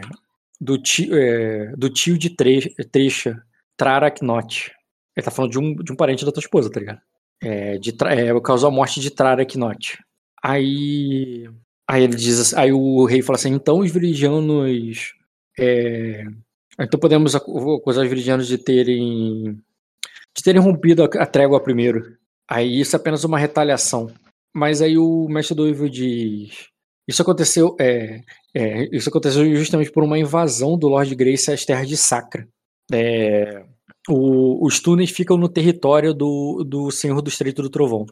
do 0.60 0.78
tio, 0.78 1.16
é, 1.16 1.76
do 1.76 1.90
tio 1.90 2.18
de 2.18 2.30
Tre- 2.30 2.74
Trecha, 2.92 3.42
Traraknot. 3.78 4.72
Ele 5.16 5.24
tá 5.24 5.32
falando 5.32 5.52
de 5.52 5.60
um, 5.60 5.76
de 5.76 5.92
um 5.92 5.96
parente 5.96 6.26
da 6.26 6.32
tua 6.32 6.42
esposa, 6.42 6.72
tá 6.72 6.80
ligado? 6.80 7.02
É, 7.42 7.78
de, 7.78 7.92
é, 8.06 8.40
causou 8.42 8.70
a 8.70 8.72
morte 8.72 9.00
de 9.00 9.12
Traraknot. 9.12 9.98
Aí. 10.42 11.50
Aí 11.90 12.04
ele 12.04 12.16
diz 12.16 12.40
assim- 12.40 12.56
aí 12.58 12.72
o 12.74 13.06
rei 13.06 13.22
fala 13.22 13.38
assim, 13.38 13.52
então 13.54 13.80
os 13.80 13.92
viridianos. 13.92 15.14
é, 15.60 16.24
então 16.80 17.00
podemos 17.00 17.36
acu- 17.36 17.76
acusar 17.76 18.04
os 18.04 18.10
viridianos 18.10 18.48
de 18.48 18.58
terem. 18.58 19.58
de 20.36 20.44
terem 20.44 20.62
rompido 20.62 21.04
a, 21.04 21.06
a 21.06 21.26
trégua 21.26 21.60
primeiro. 21.62 22.18
Aí 22.50 22.80
isso 22.80 22.96
é 22.96 22.98
apenas 23.00 23.24
uma 23.24 23.38
retaliação. 23.38 24.12
Mas 24.56 24.82
aí 24.82 24.98
o 24.98 25.28
mestre 25.30 25.56
do 25.56 25.68
Ivo 25.68 25.90
diz. 25.90 26.68
Isso 27.08 27.22
aconteceu. 27.22 27.76
É, 27.80 28.22
é, 28.56 28.96
isso 28.96 29.10
aconteceu 29.10 29.44
justamente 29.56 29.92
por 29.92 30.04
uma 30.04 30.18
invasão 30.18 30.78
do 30.78 30.88
Lord 30.88 31.14
Grace 31.16 31.52
às 31.52 31.66
terras 31.66 31.88
de 31.88 31.98
Sacra. 31.98 32.48
É, 32.92 33.64
o- 34.10 34.66
os 34.66 34.80
túneis 34.80 35.12
ficam 35.12 35.38
no 35.38 35.50
território 35.50 36.14
do, 36.14 36.64
do 36.64 36.90
Senhor 36.92 37.22
do 37.22 37.30
Estreito 37.30 37.62
do 37.62 37.70
Trovão. 37.70 38.06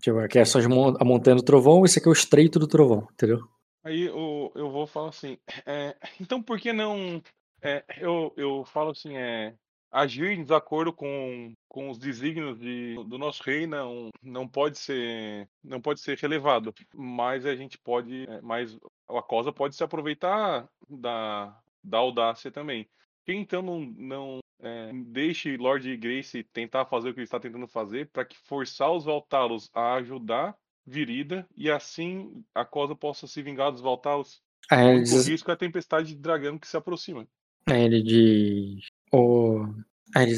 Tipo, 0.00 0.18
aqui 0.18 0.38
é 0.38 0.44
só 0.44 0.58
a 0.58 1.04
Montanha 1.04 1.36
do 1.36 1.42
Trovão, 1.42 1.84
esse 1.84 1.98
aqui 1.98 2.08
é 2.08 2.10
o 2.10 2.12
Estreito 2.12 2.58
do 2.58 2.68
Trovão, 2.68 3.08
entendeu? 3.12 3.46
Aí 3.84 4.02
eu, 4.02 4.52
eu 4.54 4.70
vou 4.70 4.86
falar 4.86 5.10
assim, 5.10 5.38
é, 5.64 5.96
então 6.20 6.42
por 6.42 6.58
que 6.58 6.72
não. 6.72 7.22
é, 7.62 7.84
eu, 7.98 8.32
eu 8.36 8.64
falo 8.64 8.90
assim, 8.90 9.16
é, 9.16 9.54
agir 9.90 10.32
em 10.32 10.42
desacordo 10.42 10.92
com, 10.92 11.54
com 11.68 11.88
os 11.90 11.98
desígnios 11.98 12.58
de, 12.58 12.96
do 13.06 13.16
nosso 13.16 13.42
rei 13.42 13.66
não, 13.66 14.10
não 14.22 14.46
pode 14.46 14.78
ser 14.78 15.48
não 15.62 15.80
pode 15.80 16.00
ser 16.00 16.18
relevado, 16.18 16.74
mas 16.94 17.46
a 17.46 17.54
gente 17.54 17.78
pode, 17.78 18.28
é, 18.28 18.40
mas 18.42 18.76
a 19.08 19.22
cosa 19.22 19.52
pode 19.52 19.76
se 19.76 19.84
aproveitar 19.84 20.68
da, 20.88 21.56
da 21.82 21.98
audácia 21.98 22.50
também. 22.50 22.86
Quem 23.26 23.40
então 23.40 23.60
não, 23.60 23.80
não 23.80 24.38
é, 24.62 24.90
deixe 25.06 25.56
Lord 25.56 25.96
Grace 25.96 26.44
tentar 26.52 26.86
fazer 26.86 27.10
o 27.10 27.12
que 27.12 27.18
ele 27.20 27.24
está 27.24 27.40
tentando 27.40 27.66
fazer 27.66 28.08
para 28.12 28.24
que 28.24 28.36
forçar 28.38 28.92
os 28.92 29.04
Valtalos 29.04 29.68
a 29.74 29.94
ajudar 29.94 30.56
Virida 30.86 31.44
e 31.56 31.68
assim 31.68 32.44
a 32.54 32.64
cosa 32.64 32.94
possa 32.94 33.26
se 33.26 33.42
vingar 33.42 33.72
dos 33.72 33.80
Valtalos. 33.80 34.40
O 34.70 34.74
ele 34.74 35.02
diz, 35.02 35.26
risco 35.26 35.50
é 35.50 35.54
a 35.54 35.56
tempestade 35.56 36.08
de 36.08 36.16
dragão 36.16 36.56
que 36.58 36.68
se 36.68 36.76
aproxima. 36.76 37.26
aí 37.66 37.82
ele 37.82 38.02
diz 38.02 38.86
o, 39.12 39.66
aí 40.14 40.32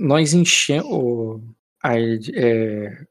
nós 0.00 0.34
enchemos. 0.34 1.40
Aí 1.82 2.02
ele 2.02 2.18
di- 2.18 2.32
é, 2.36 3.06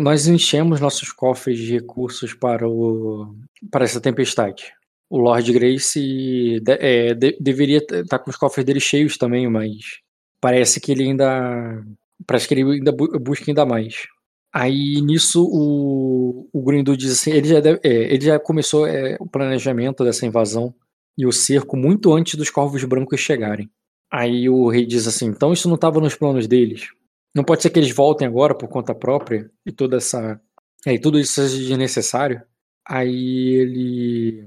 nós 0.00 0.26
enchemos 0.28 0.80
nossos 0.80 1.10
cofres 1.10 1.58
de 1.58 1.72
recursos 1.72 2.34
para, 2.34 2.68
o, 2.68 3.36
para 3.70 3.84
essa 3.84 4.00
tempestade. 4.00 4.72
O 5.12 5.18
Lord 5.18 5.52
Grace 5.52 6.60
é, 6.80 7.14
de- 7.14 7.36
deveria 7.40 7.78
estar 7.78 8.18
com 8.18 8.30
os 8.30 8.36
cofres 8.36 8.64
dele 8.64 8.80
cheios 8.80 9.16
também, 9.18 9.48
mas 9.48 10.00
parece 10.40 10.80
que 10.80 10.92
ele 10.92 11.04
ainda. 11.04 11.82
Parece 12.26 12.48
que 12.48 12.54
ele 12.54 12.62
ainda 12.62 12.92
bu- 12.92 13.18
busca 13.18 13.44
ainda 13.50 13.66
mais. 13.66 14.06
Aí 14.54 15.00
nisso 15.02 15.44
o, 15.50 16.48
o 16.52 16.62
Grindu 16.62 16.96
diz 16.96 17.12
assim: 17.12 17.30
ele 17.32 17.48
já, 17.48 17.60
deve- 17.60 17.80
é, 17.82 18.14
ele 18.14 18.24
já 18.24 18.38
começou 18.38 18.86
é, 18.86 19.16
o 19.20 19.26
planejamento 19.28 20.04
dessa 20.04 20.26
invasão 20.26 20.74
e 21.16 21.26
o 21.26 21.32
cerco 21.32 21.76
muito 21.76 22.12
antes 22.12 22.34
dos 22.36 22.50
corvos 22.50 22.82
brancos 22.84 23.20
chegarem. 23.20 23.70
Aí 24.10 24.48
o 24.48 24.68
rei 24.68 24.86
diz 24.86 25.06
assim: 25.06 25.26
então 25.26 25.52
isso 25.52 25.68
não 25.68 25.74
estava 25.76 26.00
nos 26.00 26.14
planos 26.14 26.46
deles. 26.46 26.88
Não 27.34 27.44
pode 27.44 27.62
ser 27.62 27.70
que 27.70 27.78
eles 27.78 27.94
voltem 27.94 28.26
agora 28.26 28.54
por 28.54 28.68
conta 28.68 28.94
própria 28.94 29.50
e 29.66 29.72
toda 29.72 29.96
essa. 29.98 30.40
É, 30.86 30.94
e 30.94 30.98
tudo 31.00 31.18
isso 31.18 31.34
seja 31.34 31.56
desnecessário. 31.58 32.42
Aí 32.88 33.54
ele. 33.54 34.46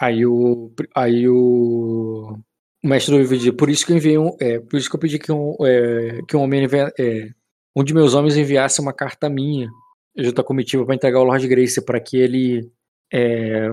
Aí 0.00 0.24
o. 0.26 0.72
Aí 0.94 1.28
o. 1.28 2.36
O 2.84 2.88
mestre 2.88 3.14
do 3.14 3.20
livro 3.20 3.56
por 3.56 3.70
isso 3.70 3.86
que 3.86 3.92
eu 3.92 3.96
enviei 3.96 4.18
um. 4.18 4.34
É, 4.40 4.58
por 4.58 4.76
isso 4.76 4.90
que 4.90 4.96
eu 4.96 5.00
pedi 5.00 5.18
que 5.18 5.30
um, 5.30 5.54
é, 5.64 6.20
que 6.26 6.36
um 6.36 6.40
homem. 6.42 6.64
envia- 6.64 6.92
É, 6.98 7.28
um 7.76 7.84
de 7.84 7.94
meus 7.94 8.14
homens 8.14 8.36
enviasse 8.36 8.80
uma 8.80 8.92
carta 8.92 9.28
minha 9.30 9.68
junto 10.16 10.40
à 10.40 10.44
comitiva 10.44 10.84
para 10.84 10.94
entregar 10.94 11.18
ao 11.18 11.24
Lord 11.24 11.46
Grace 11.46 11.84
para 11.84 12.00
que 12.00 12.16
ele. 12.16 12.68
É, 13.12 13.70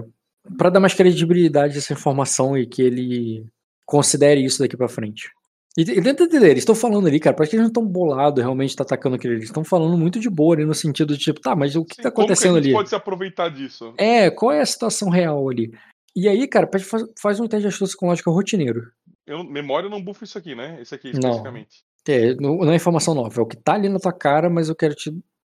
para 0.57 0.69
dar 0.69 0.79
mais 0.79 0.93
credibilidade 0.93 1.75
a 1.75 1.77
essa 1.79 1.93
informação 1.93 2.57
e 2.57 2.65
que 2.67 2.81
ele 2.81 3.45
considere 3.85 4.43
isso 4.43 4.59
daqui 4.59 4.77
para 4.77 4.87
frente. 4.87 5.29
E, 5.77 5.81
e 5.81 6.01
tenta 6.01 6.23
entender, 6.23 6.47
eles 6.49 6.59
estão 6.63 6.75
falando 6.75 7.07
ali, 7.07 7.19
cara, 7.19 7.35
parece 7.35 7.51
que 7.51 7.55
eles 7.55 7.63
não 7.63 7.69
estão 7.69 7.85
bolados 7.85 8.41
realmente 8.41 8.75
tá 8.75 8.83
atacando 8.83 9.15
aquele. 9.15 9.35
Eles 9.35 9.45
estão 9.45 9.63
falando 9.63 9.97
muito 9.97 10.19
de 10.19 10.29
boa 10.29 10.55
ali 10.55 10.65
no 10.65 10.73
sentido 10.73 11.15
de 11.15 11.23
tipo, 11.23 11.39
tá, 11.39 11.55
mas 11.55 11.75
o 11.75 11.85
que 11.85 11.95
Sim, 11.95 12.01
tá 12.03 12.11
como 12.11 12.27
que 12.27 12.31
a 12.31 12.35
acontecendo 12.35 12.55
gente 12.55 12.65
ali? 12.65 12.73
pode 12.73 12.89
se 12.89 12.95
aproveitar 12.95 13.49
disso? 13.49 13.93
É, 13.97 14.29
qual 14.29 14.51
é 14.51 14.61
a 14.61 14.65
situação 14.65 15.09
real 15.09 15.47
ali? 15.49 15.71
E 16.15 16.27
aí, 16.27 16.47
cara, 16.47 16.67
pede- 16.67 16.83
faz, 16.85 17.03
faz 17.21 17.39
um 17.39 17.47
teste 17.47 17.67
de 17.67 17.73
astúcia 17.73 17.95
com 17.97 18.07
lógica 18.07 18.31
rotineiro. 18.31 18.91
Eu, 19.25 19.43
memória 19.43 19.89
não 19.89 20.03
bufa 20.03 20.23
isso 20.23 20.37
aqui, 20.37 20.55
né? 20.55 20.81
Esse 20.81 20.95
aqui 20.95 21.11
Não. 21.13 21.19
especificamente. 21.19 21.83
É, 22.07 22.33
não, 22.35 22.57
não 22.57 22.71
é 22.71 22.75
informação 22.75 23.13
nova, 23.13 23.39
é 23.39 23.43
o 23.43 23.45
que 23.45 23.55
tá 23.57 23.73
ali 23.73 23.87
na 23.87 23.99
tua 23.99 24.11
cara, 24.13 24.49
mas 24.49 24.67
eu 24.69 24.75
quero 24.75 24.95
te 24.95 25.15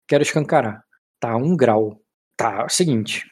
quero 0.08 0.24
escancarar. 0.24 0.84
Tá, 1.20 1.38
um 1.38 1.56
grau. 1.56 2.02
Tá, 2.36 2.62
é 2.64 2.66
o 2.66 2.70
seguinte. 2.70 3.24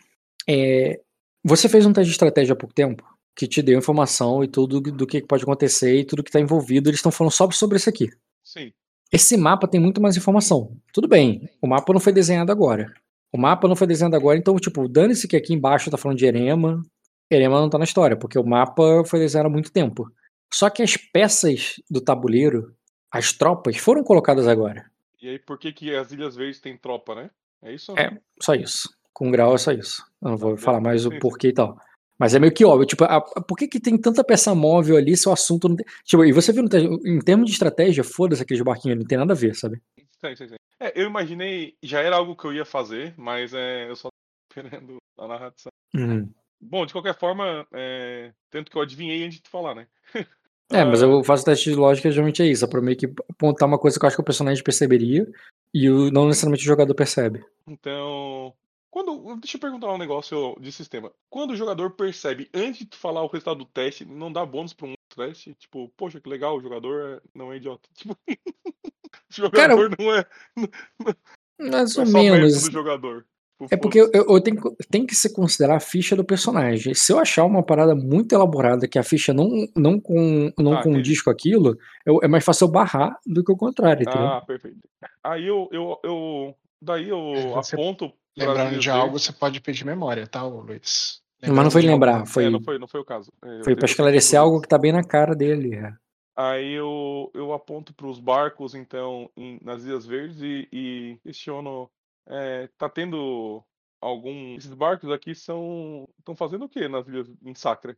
É, 0.47 1.01
você 1.43 1.67
fez 1.67 1.85
um 1.85 1.91
teste 1.91 2.07
de 2.07 2.13
estratégia 2.13 2.53
há 2.53 2.55
pouco 2.55 2.73
tempo 2.73 3.03
que 3.35 3.47
te 3.47 3.61
deu 3.61 3.77
informação 3.77 4.43
e 4.43 4.47
tudo 4.47 4.79
do 4.79 5.05
que 5.07 5.21
pode 5.21 5.43
acontecer 5.43 5.99
e 5.99 6.05
tudo 6.05 6.23
que 6.23 6.31
tá 6.31 6.39
envolvido. 6.39 6.89
Eles 6.89 6.99
estão 6.99 7.11
falando 7.11 7.31
só 7.33 7.49
sobre 7.51 7.77
isso 7.77 7.89
aqui. 7.89 8.09
Sim. 8.43 8.71
Esse 9.11 9.35
mapa 9.35 9.67
tem 9.67 9.79
muito 9.79 10.01
mais 10.01 10.15
informação. 10.15 10.77
Tudo 10.93 11.07
bem, 11.07 11.49
o 11.61 11.67
mapa 11.67 11.91
não 11.91 11.99
foi 11.99 12.13
desenhado 12.13 12.51
agora. 12.51 12.93
O 13.33 13.37
mapa 13.37 13.67
não 13.67 13.75
foi 13.75 13.87
desenhado 13.87 14.15
agora, 14.15 14.37
então, 14.37 14.55
tipo, 14.57 14.87
dane-se 14.87 15.27
que 15.27 15.35
aqui 15.35 15.53
embaixo 15.53 15.89
tá 15.91 15.97
falando 15.97 16.17
de 16.17 16.25
Erema. 16.25 16.81
Erema 17.29 17.59
não 17.59 17.69
tá 17.69 17.77
na 17.77 17.83
história, 17.83 18.17
porque 18.17 18.37
o 18.39 18.43
mapa 18.45 19.03
foi 19.05 19.19
desenhado 19.19 19.47
há 19.47 19.51
muito 19.51 19.71
tempo. 19.71 20.11
Só 20.51 20.69
que 20.69 20.81
as 20.81 20.97
peças 20.97 21.75
do 21.89 22.01
tabuleiro, 22.01 22.75
as 23.11 23.31
tropas, 23.33 23.77
foram 23.77 24.03
colocadas 24.03 24.47
agora. 24.47 24.89
E 25.21 25.29
aí, 25.29 25.39
por 25.39 25.57
que, 25.59 25.71
que 25.71 25.95
as 25.95 26.11
Ilhas 26.11 26.35
Verdes 26.35 26.59
têm 26.59 26.77
tropa, 26.77 27.13
né? 27.13 27.29
É 27.61 27.73
isso? 27.73 27.91
É, 27.97 28.09
só 28.41 28.53
isso. 28.55 28.89
Com 29.13 29.29
grau 29.31 29.53
é 29.53 29.57
só 29.57 29.71
isso. 29.71 30.03
Eu 30.21 30.29
não 30.31 30.37
vou 30.37 30.55
Tá, 30.55 30.61
falar 30.61 30.81
mais 30.81 31.05
o 31.05 31.11
porquê 31.19 31.49
e 31.49 31.53
tal. 31.53 31.77
Mas 32.17 32.33
é 32.33 32.39
meio 32.39 32.53
que 32.53 32.65
óbvio, 32.65 32.85
tipo, 32.87 33.03
a- 33.03 33.17
a- 33.17 33.41
por 33.43 33.57
que, 33.57 33.67
que 33.67 33.79
tem 33.79 33.97
tanta 33.97 34.23
peça 34.23 34.53
móvel 34.55 34.97
ali 34.97 35.15
se 35.15 35.27
o 35.29 35.31
assunto 35.31 35.69
não 35.69 35.75
tem. 35.75 35.85
Tipo, 36.03 36.25
e 36.25 36.31
você 36.33 36.51
viu, 36.51 36.65
em 37.05 37.19
termos 37.19 37.45
de 37.47 37.53
estratégia, 37.53 38.03
foda-se 38.03 38.41
aqueles 38.41 38.61
barquinhos 38.63 38.97
não 38.97 39.05
tem 39.05 39.17
nada 39.17 39.33
a 39.33 39.35
ver, 39.35 39.55
sabe? 39.55 39.81
Sim, 39.97 40.35
sim, 40.35 40.47
sim. 40.49 40.55
É, 40.79 40.99
eu 41.01 41.07
imaginei, 41.07 41.75
já 41.83 42.01
era 42.01 42.15
algo 42.17 42.35
que 42.35 42.45
eu 42.45 42.53
ia 42.53 42.65
fazer, 42.65 43.13
mas 43.17 43.53
é, 43.53 43.89
eu 43.89 43.95
só 43.95 44.07
tô 44.09 44.13
esperando 44.79 44.97
a 45.17 45.27
narração. 45.27 45.71
Uhum. 45.95 46.29
Bom, 46.61 46.85
de 46.85 46.93
qualquer 46.93 47.17
forma, 47.17 47.65
é, 47.73 48.33
tanto 48.49 48.69
que 48.69 48.77
eu 48.77 48.81
adivinhei 48.81 49.23
antes 49.25 49.39
de 49.41 49.49
falar, 49.49 49.75
né? 49.75 49.87
É, 50.71 50.85
mas 50.85 51.01
Ah, 51.01 51.07
eu 51.07 51.23
faço 51.23 51.43
teste 51.43 51.71
de 51.71 51.75
lógica 51.75 52.11
geralmente 52.11 52.43
é 52.43 52.45
isso, 52.45 52.63
é 52.63 52.67
pra 52.67 52.79
meio 52.79 52.95
que 52.95 53.11
apontar 53.27 53.67
uma 53.67 53.79
coisa 53.79 53.97
que 53.97 54.05
eu 54.05 54.07
acho 54.07 54.15
que 54.15 54.21
o 54.21 54.25
personagem 54.25 54.63
perceberia 54.63 55.27
e 55.73 55.89
o, 55.89 56.11
não 56.11 56.27
necessariamente 56.27 56.63
o 56.63 56.67
jogador 56.67 56.93
percebe. 56.93 57.43
Então, 57.65 58.53
quando, 58.91 59.35
deixa 59.37 59.57
eu 59.57 59.61
perguntar 59.61 59.91
um 59.91 59.97
negócio 59.97 60.55
de 60.59 60.71
sistema. 60.71 61.11
Quando 61.27 61.51
o 61.51 61.55
jogador 61.55 61.89
percebe 61.95 62.51
antes 62.53 62.81
de 62.81 62.85
tu 62.85 62.97
falar 62.97 63.23
o 63.23 63.27
resultado 63.27 63.57
do 63.57 63.65
teste, 63.65 64.05
não 64.05 64.31
dá 64.31 64.45
bônus 64.45 64.73
pra 64.73 64.85
um 64.85 64.93
teste? 65.15 65.55
Tipo, 65.55 65.89
poxa, 65.97 66.21
que 66.21 66.29
legal, 66.29 66.55
o 66.55 66.61
jogador 66.61 67.17
é- 67.17 67.21
não 67.33 67.51
é 67.51 67.57
idiota. 67.57 67.89
Tipo, 67.95 68.15
o 68.23 69.31
jogador 69.31 69.89
não 69.97 70.13
é, 70.13 70.25
Mais 71.59 71.95
não 71.95 72.03
ou 72.03 72.09
é 72.09 72.13
mérito 72.13 72.37
menos. 72.37 72.63
do 72.63 72.71
jogador. 72.71 73.25
É 73.69 73.75
porque 73.77 73.99
eu, 73.99 74.09
eu- 74.13 74.41
tenho, 74.41 74.61
que- 74.61 74.87
tem 74.89 75.05
que 75.05 75.13
se 75.15 75.33
considerar 75.33 75.75
a 75.75 75.79
ficha 75.79 76.15
do 76.15 76.23
personagem. 76.23 76.93
Se 76.93 77.11
eu 77.11 77.19
achar 77.19 77.43
uma 77.45 77.61
parada 77.61 77.93
muito 77.93 78.33
elaborada 78.33 78.87
que 78.87 78.97
a 78.97 79.03
ficha 79.03 79.33
não, 79.33 79.67
não, 79.75 79.99
com, 79.99 80.51
não 80.57 80.75
Ah, 80.77 80.83
condiz 80.83 81.21
com 81.21 81.29
aquilo, 81.29 81.77
eu- 82.05 82.19
é 82.23 82.27
mais 82.27 82.45
fácil 82.45 82.65
eu 82.67 82.71
barrar 82.71 83.19
do 83.25 83.43
que 83.43 83.51
o 83.51 83.57
contrário, 83.57 84.03
entendeu? 84.03 84.27
Ah, 84.27 84.41
perfeito. 84.41 84.77
Aí 85.23 85.45
eu, 85.45 85.67
eu, 85.71 85.99
eu 86.03 86.55
daí 86.81 87.09
eu 87.09 87.17
É, 87.35 87.41
você- 87.55 87.75
aponto 87.75 88.11
Lembrando 88.37 88.79
de 88.79 88.89
algo, 88.89 89.19
você 89.19 89.33
pode 89.33 89.59
pedir 89.59 89.85
memória, 89.85 90.25
tá, 90.25 90.43
Luiz? 90.43 91.21
Mas 91.41 91.51
não 91.51 91.71
foi 91.71 91.81
lembrar, 91.81 92.25
foi, 92.25 92.45
É, 92.45 92.49
não 92.49 92.61
foi, 92.61 92.79
não 92.79 92.87
foi 92.87 93.01
o 93.01 93.05
caso. 93.05 93.31
É, 93.43 93.63
foi 93.63 93.75
que 93.75 93.85
esclarecer 93.85 94.39
algo 94.39 94.61
que 94.61 94.67
tá 94.67 94.77
bem 94.77 94.93
na 94.93 95.03
cara 95.03 95.35
dele. 95.35 95.75
é. 95.75 95.93
Aí 96.37 96.71
eu, 96.71 97.29
eu 97.33 97.51
aponto 97.51 97.93
para 97.93 98.07
os 98.07 98.17
barcos, 98.17 98.73
então, 98.73 99.29
em- 99.35 99.59
nas 99.61 99.83
Ilhas 99.83 100.05
Verdes 100.05 100.41
e, 100.41 100.67
e 100.71 101.17
questiono: 101.23 101.89
é, 102.27 102.69
tá 102.77 102.89
tendo 102.89 103.63
algum. 104.01 104.55
Esses 104.55 104.73
barcos 104.73 105.11
aqui 105.11 105.33
são. 105.35 106.07
estão 106.19 106.35
fazendo 106.35 106.65
o 106.65 106.69
que 106.69 106.87
nas 106.87 107.07
ilhas 107.07 107.27
em 107.43 107.55
Sacra? 107.55 107.95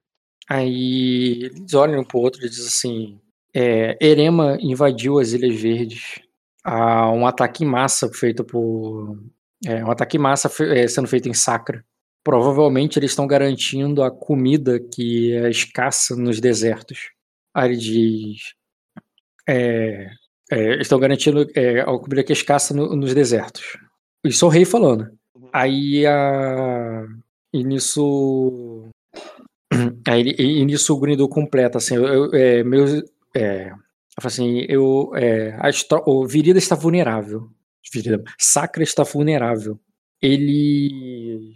Aí 0.49 1.43
eles 1.43 1.73
olham 1.73 2.01
um 2.01 2.03
pro 2.03 2.19
outro 2.19 2.45
e 2.45 2.49
dizem 2.49 2.65
assim: 2.67 3.21
é, 3.53 3.97
Erema 4.01 4.57
invadiu 4.59 5.19
as 5.19 5.31
Ilhas 5.33 5.59
Verdes. 5.59 6.19
Há 6.63 7.11
um 7.11 7.25
ataque 7.25 7.63
em 7.63 7.67
massa 7.67 8.11
feito 8.13 8.43
por. 8.43 9.17
É, 9.65 9.83
um 9.85 9.91
ataque 9.91 10.17
em 10.17 10.19
massa 10.19 10.49
fe- 10.49 10.69
é, 10.79 10.87
sendo 10.87 11.07
feito 11.07 11.29
em 11.29 11.33
Sacra. 11.33 11.85
Provavelmente 12.23 12.99
eles 12.99 13.11
estão 13.11 13.25
garantindo 13.25 14.03
a 14.03 14.11
comida 14.11 14.79
que 14.79 15.33
é 15.33 15.49
escassa 15.49 16.15
nos 16.15 16.39
desertos. 16.39 17.11
Aí 17.53 17.69
ele 17.71 17.77
diz. 17.77 18.53
É, 19.47 20.09
é, 20.51 20.81
estão 20.81 20.99
garantindo 20.99 21.47
é, 21.55 21.81
a 21.81 21.85
comida 21.85 22.23
que 22.23 22.31
é 22.31 22.35
escassa 22.35 22.73
no- 22.73 22.95
nos 22.95 23.13
desertos. 23.13 23.77
Isso 24.23 24.45
é 24.45 24.47
o 24.47 24.51
rei 24.51 24.65
falando. 24.65 25.09
Uhum. 25.35 25.49
Aí 25.53 26.05
a. 26.05 27.05
E 27.53 27.63
nisso. 27.63 28.89
Aí 30.07 30.19
ele- 30.21 30.35
e 30.37 30.65
nisso 30.65 30.93
o 30.93 30.99
Grindel 30.99 31.27
completa, 31.29 31.77
assim, 31.77 31.95
eu, 31.95 32.05
eu- 32.05 32.33
é, 32.33 32.63
meus, 32.63 33.01
é, 33.35 33.71
assim, 34.21 34.65
eu, 34.67 35.11
é, 35.15 35.55
a 35.59 35.69
estro- 35.69 36.03
o 36.05 36.25
Virida 36.27 36.59
está 36.59 36.75
vulnerável. 36.75 37.49
Virida, 37.93 38.23
Sacra 38.39 38.83
está 38.83 39.03
vulnerável. 39.03 39.79
Eles 40.21 41.55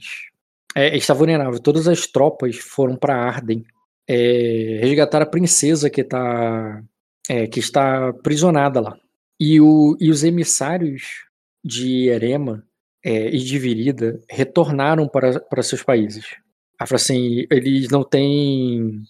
é, 0.75 0.95
está 0.97 1.13
vulnerável. 1.13 1.59
Todas 1.59 1.87
as 1.87 2.07
tropas 2.07 2.57
foram 2.57 2.95
para 2.97 3.15
Arden 3.15 3.63
é, 4.07 4.79
resgatar 4.81 5.21
a 5.21 5.25
princesa 5.25 5.89
que 5.89 6.03
tá 6.03 6.81
é, 7.29 7.47
que 7.47 7.59
está 7.59 8.09
aprisionada 8.09 8.79
lá. 8.81 8.97
E, 9.39 9.59
o, 9.59 9.97
e 9.99 10.09
os 10.09 10.23
emissários 10.23 11.24
de 11.65 12.09
Erema 12.09 12.63
é, 13.03 13.27
e 13.27 13.39
de 13.39 13.57
Virida 13.57 14.21
retornaram 14.29 15.07
para, 15.07 15.39
para 15.39 15.63
seus 15.63 15.81
países. 15.81 16.35
Ela 16.79 16.87
fala 16.87 16.97
assim, 16.97 17.47
eles 17.49 17.89
não 17.89 18.03
têm 18.03 19.01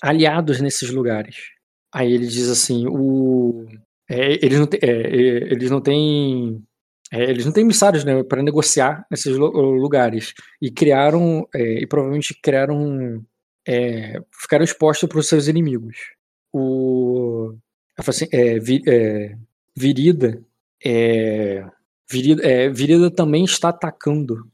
aliados 0.00 0.60
nesses 0.60 0.90
lugares. 0.90 1.36
Aí 1.92 2.12
ele 2.12 2.26
diz 2.26 2.48
assim, 2.48 2.86
o, 2.86 3.66
é, 4.08 4.34
eles, 4.44 4.58
não 4.60 4.66
têm, 4.66 4.80
é, 4.82 4.90
é, 4.90 5.52
eles 5.52 5.70
não 5.70 5.80
têm 5.80 6.62
é, 7.12 7.30
eles 7.30 7.44
não 7.44 7.52
têm 7.52 7.64
emissários 7.64 8.04
né, 8.04 8.22
para 8.22 8.42
negociar 8.42 9.06
nesses 9.10 9.36
lu- 9.36 9.50
lugares 9.50 10.34
e 10.60 10.70
criaram 10.70 11.46
é, 11.54 11.82
e 11.82 11.86
provavelmente 11.86 12.34
criaram 12.42 13.24
é, 13.66 14.20
ficaram 14.40 14.64
expostos 14.64 15.08
para 15.08 15.18
os 15.18 15.28
seus 15.28 15.48
inimigos. 15.48 15.96
O 16.52 17.54
assim, 17.96 18.26
é, 18.32 18.58
Vi- 18.58 18.82
Virida, 19.76 20.42
Virida, 22.10 22.42
é, 22.46 22.68
Virida 22.68 23.10
também 23.10 23.44
está 23.44 23.68
atacando 23.70 24.46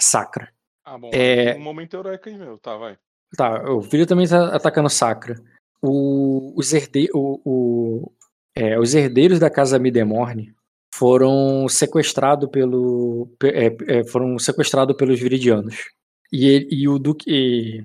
Sacra. 0.00 0.48
Ah, 0.84 0.98
bom. 0.98 1.10
É. 1.12 1.54
Um 1.56 1.60
momento 1.60 1.94
eureka 1.94 2.30
aí, 2.30 2.36
meu. 2.38 2.58
Tá, 2.58 2.76
vai. 2.76 2.96
Tá, 3.36 3.62
o 3.70 3.80
Virida 3.80 4.06
também 4.08 4.24
está 4.24 4.54
atacando 4.54 4.88
Sacra. 4.88 5.36
O, 5.82 6.52
os, 6.56 6.72
herde, 6.72 7.08
o, 7.14 7.40
o- 7.44 8.12
é, 8.54 8.78
os 8.78 8.94
herdeiros 8.94 9.38
da 9.38 9.48
casa 9.50 9.78
Midemorne 9.78 10.52
foram 10.94 11.68
sequestrados 11.68 12.48
pelo 12.50 13.28
pe- 13.38 13.50
é, 13.50 13.76
é, 14.00 14.04
foram 14.04 14.38
sequestrados 14.38 14.96
pelos 14.96 15.20
Viridianos. 15.20 15.76
E, 16.32 16.46
ele- 16.46 16.68
e 16.70 16.88
o 16.88 16.98
Duque 16.98 17.24
e, 17.30 17.84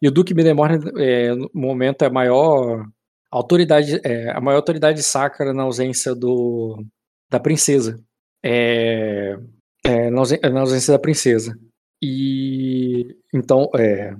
e 0.00 0.06
o 0.08 0.10
Duque 0.10 0.34
Midemorne 0.34 0.78
é, 0.98 1.34
no 1.34 1.50
momento 1.54 2.02
é 2.02 2.06
a 2.06 2.10
maior 2.12 2.86
autoridade 3.30 4.00
é, 4.04 4.30
a 4.30 4.40
maior 4.40 4.58
autoridade 4.58 5.02
sacra 5.02 5.52
na 5.52 5.62
ausência 5.64 6.14
do 6.14 6.84
da 7.30 7.40
princesa. 7.40 8.00
É, 8.44 9.36
é, 9.84 10.10
na, 10.10 10.20
ausen- 10.20 10.40
na 10.40 10.60
ausência 10.60 10.92
da 10.92 10.98
princesa. 10.98 11.58
E 12.02 13.16
então 13.32 13.70
é, 13.76 14.10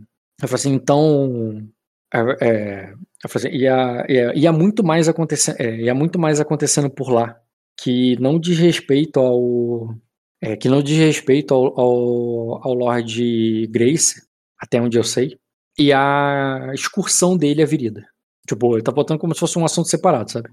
eu 0.41 0.49
falei 0.49 0.55
assim, 0.55 0.73
então 0.73 1.69
é, 2.13 2.19
é, 2.47 2.93
eu 3.25 3.29
falei 3.29 3.49
assim, 3.49 3.59
ia, 3.59 4.33
ia, 4.35 4.53
muito 4.53 4.85
mais 4.85 5.09
acontecendo, 5.09 5.57
é, 5.61 5.77
ia 5.81 5.95
muito 5.95 6.19
mais 6.19 6.41
acontecendo 6.41 6.91
por 6.91 7.11
lá 7.11 7.41
que 7.81 8.17
não 8.21 8.39
diz 8.39 8.59
respeito 8.59 9.19
ao 9.19 9.97
é, 10.41 10.57
que 10.57 10.69
não 10.69 10.83
diz 10.83 10.99
respeito 10.99 11.55
ao, 11.55 11.81
ao, 11.81 12.67
ao 12.69 12.75
Lord 12.75 13.67
Grace, 13.69 14.23
até 14.59 14.81
onde 14.81 14.99
eu 14.99 15.05
sei, 15.05 15.39
e 15.79 15.93
a 15.93 16.71
excursão 16.75 17.37
dele 17.37 17.63
à 17.63 17.67
virida. 17.67 18.07
Tipo, 18.47 18.75
ele 18.77 18.83
tá 18.83 18.93
botando 18.93 19.19
como 19.19 19.35
se 19.35 19.41
fosse 19.41 19.59
um 19.59 19.65
assunto 19.65 19.89
separado, 19.89 20.31
sabe? 20.31 20.51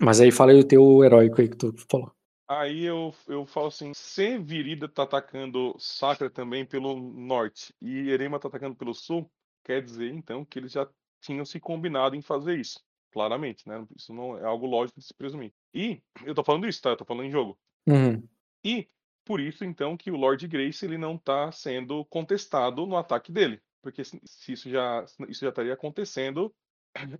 Mas 0.00 0.20
aí 0.20 0.30
fala 0.30 0.52
aí 0.52 0.60
o 0.60 0.64
teu 0.66 1.02
heróico 1.04 1.40
aí 1.40 1.48
que 1.48 1.56
tu 1.56 1.74
falou. 1.90 2.13
Aí 2.46 2.84
eu, 2.84 3.14
eu 3.26 3.46
falo 3.46 3.68
assim, 3.68 3.92
se 3.94 4.38
Virida 4.38 4.88
tá 4.88 5.04
atacando 5.04 5.74
Sacra 5.78 6.28
também 6.28 6.64
pelo 6.64 6.94
norte 7.00 7.74
e 7.80 8.10
Erema 8.10 8.38
tá 8.38 8.48
atacando 8.48 8.76
pelo 8.76 8.92
sul, 8.92 9.30
quer 9.64 9.82
dizer 9.82 10.12
então 10.12 10.44
que 10.44 10.58
eles 10.58 10.72
já 10.72 10.86
tinham 11.20 11.44
se 11.44 11.58
combinado 11.58 12.14
em 12.14 12.22
fazer 12.22 12.58
isso. 12.58 12.84
Claramente, 13.10 13.66
né? 13.68 13.86
Isso 13.96 14.12
não 14.12 14.36
é 14.36 14.44
algo 14.44 14.66
lógico 14.66 14.98
de 14.98 15.06
se 15.06 15.14
presumir. 15.14 15.54
E 15.72 16.02
eu 16.24 16.34
tô 16.34 16.44
falando 16.44 16.66
isso, 16.66 16.82
tá? 16.82 16.90
Eu 16.90 16.96
tô 16.96 17.04
falando 17.04 17.26
em 17.26 17.30
jogo. 17.30 17.58
Uhum. 17.86 18.22
E 18.62 18.88
por 19.24 19.40
isso 19.40 19.64
então 19.64 19.96
que 19.96 20.10
o 20.10 20.16
Lord 20.16 20.46
Grace 20.46 20.84
ele 20.84 20.98
não 20.98 21.16
tá 21.16 21.50
sendo 21.50 22.04
contestado 22.06 22.86
no 22.86 22.96
ataque 22.96 23.32
dele, 23.32 23.62
porque 23.80 24.04
se 24.04 24.20
se 24.24 24.52
isso 24.52 24.68
já 24.68 25.04
isso 25.28 25.40
já 25.40 25.48
estaria 25.48 25.72
acontecendo 25.72 26.54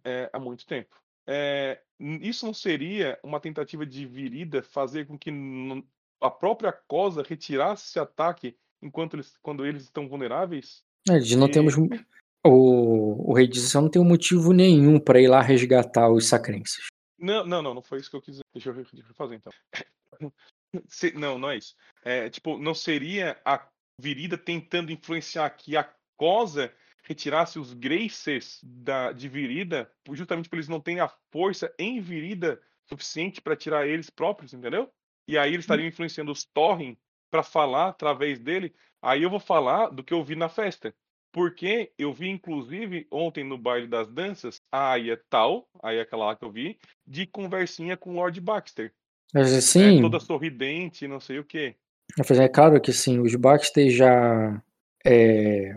é, 0.05 0.29
há 0.33 0.39
muito 0.39 0.67
tempo. 0.67 0.95
É, 1.27 1.81
isso 2.21 2.45
não 2.45 2.53
seria 2.55 3.19
uma 3.23 3.41
tentativa 3.41 3.87
de 3.87 4.05
Virida 4.07 4.63
fazer 4.63 5.07
com 5.07 5.19
que 5.19 5.31
a 6.21 6.31
própria 6.31 6.73
Cosa 6.73 7.23
retirasse 7.23 7.87
esse 7.89 7.99
ataque 7.99 8.57
enquanto 8.83 9.15
eles, 9.15 9.37
quando 9.43 9.65
eles 9.65 9.85
estão 9.85 10.09
vulneráveis? 10.09 10.83
É, 11.09 11.19
de 11.19 11.37
não 11.37 11.47
E- 11.47 11.51
temos. 11.51 11.75
O, 12.47 13.31
o 13.31 13.33
rei 13.35 13.47
diz 13.47 13.65
assim, 13.65 13.79
eu 13.79 13.83
não 13.83 13.91
tenho 13.91 14.05
motivo 14.05 14.53
nenhum 14.53 15.01
pra 15.01 15.19
ir 15.21 15.29
lá 15.29 15.41
resgatar 15.41 16.11
os 16.11 16.29
sacrenses. 16.29 16.87
Não, 17.19 17.47
não, 17.47 17.63
não, 17.63 17.75
não 17.75 17.83
foi 17.83 18.01
isso 18.01 18.11
que 18.11 18.17
eu 18.17 18.21
quis. 18.21 18.41
Deixa 18.53 18.69
eu, 18.69 18.75
deixa 18.75 18.97
eu 19.09 19.15
fazer 19.15 19.37
então. 19.37 19.53
Se- 20.89 21.13
não, 21.13 21.39
não 21.39 21.51
é 21.51 21.57
isso. 21.57 21.75
É, 22.05 22.29
tipo, 22.29 22.59
não 22.59 22.75
seria 22.75 23.41
a 23.45 23.67
Virida 23.99 24.37
tentando 24.37 24.93
influenciar 24.93 25.49
que 25.51 25.77
a 25.77 25.89
Cosa 26.17 26.71
retirasse 27.05 27.59
os 27.59 27.73
Graces 27.73 28.61
da, 28.63 29.13
de 29.13 29.29
Virida, 29.29 29.91
justamente 30.13 30.49
porque 30.49 30.57
eles 30.57 30.69
não 30.69 30.81
têm 30.81 31.01
a 31.01 31.11
força 31.31 31.73
em 31.79 32.01
Virida 32.01 32.61
suficiente 32.87 33.41
para 33.41 33.57
tirar 33.57 33.87
eles 33.87 34.11
próprios, 34.11 34.53
entendeu? 34.53 34.91
E 35.29 35.39
aí 35.39 35.53
eles 35.53 35.65
estariam 35.65 35.87
influenciando 35.87 36.33
os 36.33 36.45
Torren 36.45 36.97
para 37.31 37.43
falar 37.43 37.89
através 37.89 38.39
dele. 38.39 38.75
Aí 39.03 39.23
eu 39.23 39.31
vou 39.31 39.41
falar 39.41 39.89
do 39.89 40.03
que 40.03 40.13
eu 40.13 40.25
vi 40.25 40.35
na 40.35 40.49
festa. 40.49 40.95
Porque 41.33 41.91
eu 41.99 42.13
vi, 42.13 42.29
inclusive, 42.29 43.09
ontem 43.11 43.43
no 43.43 43.59
baile 43.59 43.89
das 43.89 44.07
danças, 44.09 44.61
a 44.71 44.93
Aya 44.93 45.21
tal, 45.29 45.69
a 45.83 45.89
Aya 45.89 46.03
aquela 46.03 46.27
lá 46.27 46.37
que 46.37 46.45
eu 46.45 46.51
vi, 46.51 46.79
de 47.05 47.27
conversinha 47.27 47.97
com 47.97 48.11
o 48.11 48.15
Lord 48.15 48.41
Baxter. 48.41 48.93
Mas 49.33 49.51
né, 49.51 49.59
assim, 49.59 50.01
toda 50.01 50.21
sorridente, 50.21 51.09
não 51.09 51.19
sei 51.19 51.41
o 51.41 51.45
quê. 51.45 51.75
falei, 52.25 52.45
é 52.45 52.49
claro 52.49 52.81
que 52.81 52.93
sim, 52.93 53.19
os 53.19 53.35
Baxter 53.35 53.91
já. 53.91 54.63
é, 55.05 55.77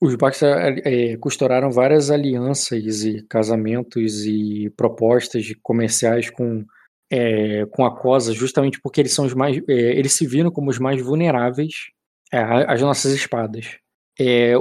os 0.00 0.14
Baxter 0.14 0.82
é, 0.84 1.16
costuraram 1.16 1.70
várias 1.70 2.10
alianças 2.10 3.02
e 3.04 3.22
casamentos 3.28 4.24
e 4.26 4.70
propostas 4.76 5.44
de 5.44 5.54
comerciais 5.54 6.28
com, 6.30 6.64
é, 7.10 7.64
com 7.66 7.84
a 7.84 7.96
Cosa, 7.96 8.32
justamente 8.34 8.80
porque 8.80 9.00
eles 9.00 9.12
são 9.14 9.24
os 9.24 9.32
mais. 9.34 9.56
é, 9.68 9.72
eles 9.72 10.12
se 10.14 10.26
viram 10.26 10.50
como 10.50 10.70
os 10.70 10.78
mais 10.78 11.00
vulneráveis 11.02 11.72
às 12.32 12.80
nossas 12.82 13.12
espadas. 13.12 13.78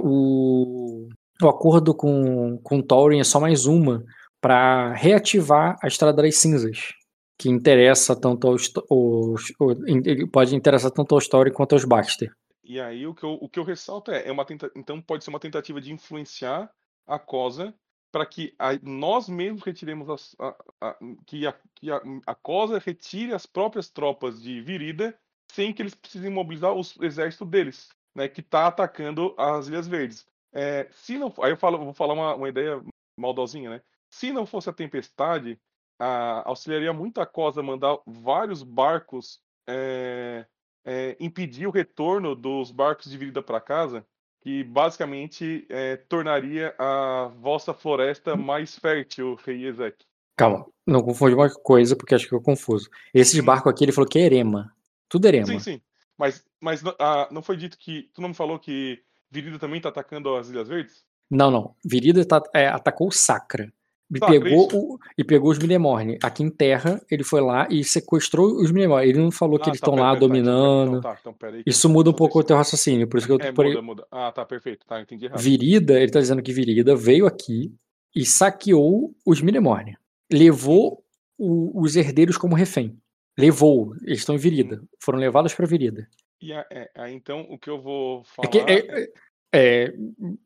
O, 0.03 1.07
o 1.41 1.47
acordo 1.49 1.93
com, 1.93 2.57
com 2.63 2.81
Thorin 2.81 3.19
é 3.19 3.23
só 3.23 3.39
mais 3.39 3.65
uma 3.65 4.03
para 4.41 4.93
reativar 4.93 5.77
a 5.81 5.87
Estrada 5.87 6.21
das 6.21 6.37
Cinzas, 6.37 6.93
que 7.37 7.49
interessa 7.49 8.15
tanto 8.15 8.47
aos, 8.47 8.71
os, 8.89 9.51
o- 9.59 9.73
in- 9.87 10.27
pode 10.27 10.55
interessar 10.55 10.91
tanto 10.91 11.15
aos 11.15 11.27
Thorin 11.27 11.51
quanto 11.51 11.73
aos 11.73 11.83
Baxter. 11.83 12.31
E 12.65 12.79
aí 12.81 13.05
o 13.07 13.13
que 13.13 13.23
eu, 13.23 13.33
o 13.33 13.47
que 13.49 13.59
eu 13.59 13.63
ressalto 13.63 14.11
é, 14.11 14.27
é 14.27 14.31
uma 14.31 14.45
tenta... 14.45 14.71
então 14.75 15.01
pode 15.01 15.23
ser 15.23 15.29
uma 15.29 15.39
tentativa 15.39 15.79
de 15.79 15.91
influenciar 15.93 16.71
a 17.05 17.19
Cosa 17.19 17.73
para 18.11 18.25
que 18.25 18.55
a- 18.57 18.73
nós 18.81 19.27
mesmos 19.29 19.61
retiremos 19.63 20.09
as, 20.09 20.35
a, 20.39 20.55
a- 20.81 20.97
que, 21.27 21.45
a, 21.45 21.53
que 21.75 21.91
a, 21.91 22.01
a 22.25 22.35
Cosa 22.35 22.79
retire 22.79 23.33
as 23.33 23.45
próprias 23.45 23.89
tropas 23.89 24.41
de 24.41 24.61
Virida 24.61 25.17
sem 25.51 25.73
que 25.73 25.81
eles 25.81 25.93
precisem 25.95 26.31
mobilizar 26.31 26.73
o 26.73 26.81
exército 27.01 27.45
deles, 27.45 27.89
né, 28.15 28.27
que 28.27 28.41
está 28.41 28.67
atacando 28.67 29.35
as 29.37 29.67
Ilhas 29.67 29.87
Verdes. 29.87 30.25
É, 30.53 30.87
se 30.91 31.17
não, 31.17 31.33
aí 31.41 31.51
eu 31.51 31.57
falo, 31.57 31.77
vou 31.77 31.93
falar 31.93 32.13
uma, 32.13 32.35
uma 32.35 32.49
ideia 32.49 32.81
maldosinha, 33.17 33.69
né? 33.69 33.81
Se 34.09 34.31
não 34.31 34.45
fosse 34.45 34.69
a 34.69 34.73
tempestade, 34.73 35.59
a, 35.99 36.47
auxiliaria 36.49 36.93
muito 36.93 37.19
a 37.21 37.25
Cosa 37.25 37.61
mandar 37.61 37.97
vários 38.05 38.63
barcos 38.63 39.41
é, 39.67 40.45
é, 40.85 41.17
impedir 41.19 41.67
o 41.67 41.71
retorno 41.71 42.35
dos 42.35 42.71
barcos 42.71 43.09
de 43.09 43.17
vida 43.17 43.41
para 43.41 43.59
casa, 43.59 44.05
que 44.41 44.63
basicamente 44.63 45.65
é, 45.69 45.95
tornaria 45.97 46.73
a 46.77 47.31
vossa 47.39 47.73
floresta 47.73 48.35
mais 48.35 48.77
fértil, 48.77 49.35
Rei 49.43 49.65
Ezek. 49.65 50.05
Calma, 50.37 50.65
não 50.85 51.01
confunde 51.01 51.33
uma 51.33 51.49
coisa, 51.49 51.95
porque 51.95 52.13
acho 52.13 52.27
que 52.27 52.35
eu 52.35 52.41
confuso. 52.41 52.89
Esse 53.13 53.33
de 53.35 53.41
barco 53.41 53.69
aqui, 53.69 53.83
ele 53.85 53.91
falou 53.91 54.09
que 54.09 54.19
é 54.19 54.23
Erema. 54.23 54.71
Tudo 55.09 55.25
Erema. 55.27 55.47
Sim, 55.47 55.59
sim. 55.59 55.81
Mas, 56.17 56.45
mas 56.61 56.81
não- 56.81 56.95
ah, 56.99 57.27
não 57.31 57.41
foi 57.41 57.57
dito 57.57 57.77
que. 57.77 58.09
Tu 58.13 58.21
não 58.21 58.29
me 58.29 58.35
falou 58.35 58.59
que 58.59 59.01
Virida 59.31 59.57
também 59.57 59.81
tá 59.81 59.89
atacando 59.89 60.35
as 60.35 60.49
Ilhas 60.49 60.67
Verdes? 60.67 61.03
Não, 61.29 61.49
não. 61.49 61.75
Virida 61.83 62.23
tá- 62.25 62.43
é, 62.53 62.67
atacou 62.67 63.07
o 63.07 63.11
Sacra. 63.11 63.73
E 64.13 64.19
pegou, 64.19 64.69
o, 64.71 64.99
e 65.17 65.23
pegou 65.23 65.49
os 65.51 65.57
Milemorne. 65.57 66.19
Aqui 66.21 66.43
em 66.43 66.49
terra, 66.49 67.01
ele 67.09 67.23
foi 67.23 67.41
lá 67.41 67.67
e 67.71 67.83
sequestrou 67.83 68.61
os 68.61 68.71
Milemorne. 68.71 69.09
Ele 69.09 69.17
não 69.19 69.31
falou 69.31 69.57
que 69.57 69.67
Ah, 69.67 69.71
eles 69.71 69.79
tá, 69.81 69.85
estão 69.87 69.95
pera, 69.95 70.05
lá 70.05 70.11
tá, 70.11 70.17
então, 70.17 70.27
dominando. 70.27 70.89
Então, 70.97 71.01
tá, 71.01 71.17
então, 71.19 71.35
aí 71.49 71.63
que 71.63 71.69
Isso 71.69 71.89
muda 71.89 72.09
um 72.11 72.13
pouco 72.13 72.39
o 72.39 72.43
teu 72.43 72.55
raciocínio. 72.55 73.07
Por 73.07 73.17
isso 73.17 73.25
que 73.25 73.33
eu 73.33 73.39
É, 73.41 73.51
por- 73.51 73.65
muda, 73.65 73.81
muda. 73.81 74.07
Ah, 74.11 74.31
tá, 74.31 74.45
perfeito. 74.45 74.85
Tá, 74.85 75.01
entendi 75.01 75.25
errado. 75.25 75.39
Virida, 75.39 75.99
ele 75.99 76.11
tá 76.11 76.19
dizendo 76.19 76.41
que 76.43 76.53
Virida 76.53 76.95
veio 76.95 77.25
aqui 77.25 77.73
e 78.15 78.23
saqueou 78.25 79.15
os 79.25 79.41
Milemorne. 79.41 79.97
Levou 80.31 81.03
o- 81.37 81.81
os 81.81 81.95
herdeiros 81.95 82.37
como 82.37 82.55
refém. 82.55 82.95
Levou. 83.37 83.95
Eles 84.03 84.19
estão 84.19 84.35
em 84.35 84.37
Virida. 84.39 84.83
Foram 84.99 85.17
levados 85.19 85.53
pra 85.53 85.65
Virida. 85.65 86.07
E 86.41 86.53
a- 86.53 86.65
é, 86.71 86.91
aí, 86.95 87.13
então, 87.13 87.41
o 87.49 87.57
que 87.57 87.69
eu 87.71 87.81
vou 87.81 88.19
É 88.21 88.23
falar. 88.35 88.47
que, 88.49 88.59
é, 88.59 89.01
é, 89.01 89.09
é, 89.51 89.93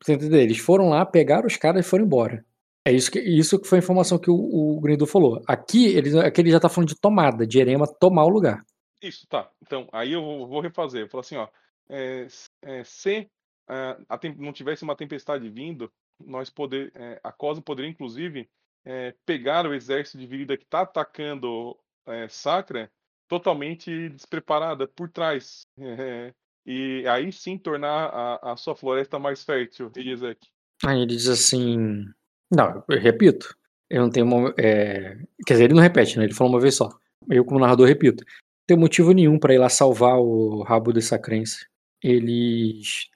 entendeu? 0.08 0.40
Eles 0.40 0.60
foram 0.60 0.90
lá, 0.90 1.06
pegaram 1.06 1.46
os 1.46 1.58
caras 1.58 1.86
e 1.86 1.90
foram 1.90 2.06
embora. 2.06 2.46
É 2.90 2.92
isso 2.92 3.11
que, 3.11 3.19
isso 3.19 3.59
que 3.59 3.68
foi 3.68 3.77
a 3.77 3.84
informação 3.84 4.18
que 4.18 4.32
o, 4.32 4.34
o 4.34 4.82
Grindu 4.82 5.06
falou. 5.06 5.40
Aqui 5.45 5.95
ele, 5.95 6.19
aqui 6.19 6.42
ele 6.42 6.50
já 6.50 6.59
tá 6.59 6.68
falando 6.68 6.90
de 6.90 7.00
tomada, 7.00 7.45
de 7.45 7.59
Erema 7.59 7.85
tomar 7.85 8.26
o 8.26 8.30
lugar. 8.30 8.66
Isso, 9.00 9.27
tá. 9.27 9.48
Então, 9.61 9.88
aí 9.92 10.11
eu 10.11 10.24
vou, 10.24 10.48
vou 10.48 10.59
refazer. 10.59 11.01
Eu 11.03 11.08
falo 11.08 11.22
assim, 11.22 11.35
ó. 11.35 11.48
é, 11.88 12.26
é, 12.64 12.84
se 12.84 13.30
é, 13.69 14.18
tem- 14.19 14.35
não 14.35 14.51
tivesse 14.51 14.82
uma 14.82 14.95
tempestade 14.95 15.48
vindo, 15.50 15.92
nós 16.19 16.50
poder, 16.50 16.92
é, 16.95 17.22
a 17.24 17.32
Cosa 17.32 17.61
poderia, 17.61 17.92
inclusive, 17.92 18.50
é, 18.84 19.14
pegar 19.24 19.68
o 19.68 19.74
exército 19.76 20.18
de 20.18 20.26
Virida 20.26 20.58
que 20.58 20.64
está 20.64 20.82
atacando 20.82 21.77
é, 22.08 22.27
Sacra 22.27 22.92
totalmente 23.27 24.09
despreparada 24.09 24.88
por 24.88 25.09
trás. 25.09 25.61
E 26.66 27.08
aí 27.08 27.32
sim 27.32 27.58
tornar 27.58 28.09
a, 28.14 28.51
a 28.51 28.56
sua 28.56 28.76
floresta 28.76 29.18
mais 29.18 29.43
fértil, 29.43 29.92
Iezek. 29.95 30.45
Aí 30.85 31.00
ele 31.01 31.16
diz 31.16 31.27
assim. 31.27 32.06
Não, 32.52 32.84
eu 32.90 33.00
repito. 33.00 33.56
Eu 33.90 34.02
não 34.03 34.10
tenho. 34.10 34.26
mo- 34.26 34.53
é, 34.58 35.18
Quer 35.45 35.53
dizer, 35.53 35.64
ele 35.66 35.74
não 35.74 35.82
repete, 35.82 36.18
né? 36.18 36.26
Ele 36.26 36.34
falou 36.34 36.53
uma 36.53 36.60
vez 36.60 36.76
só. 36.76 36.90
Eu, 37.30 37.44
como 37.45 37.60
narrador, 37.60 37.88
repito. 37.88 38.24
Não 38.24 38.66
tenho 38.68 38.80
motivo 38.80 39.11
nenhum 39.11 39.40
pra 39.40 39.53
ir 39.53 39.58
lá 39.58 39.69
salvar 39.69 40.19
o 40.19 40.61
rabo 40.64 40.94
dessa 40.94 41.18
crença. 41.19 41.58
Eles. 42.03 43.08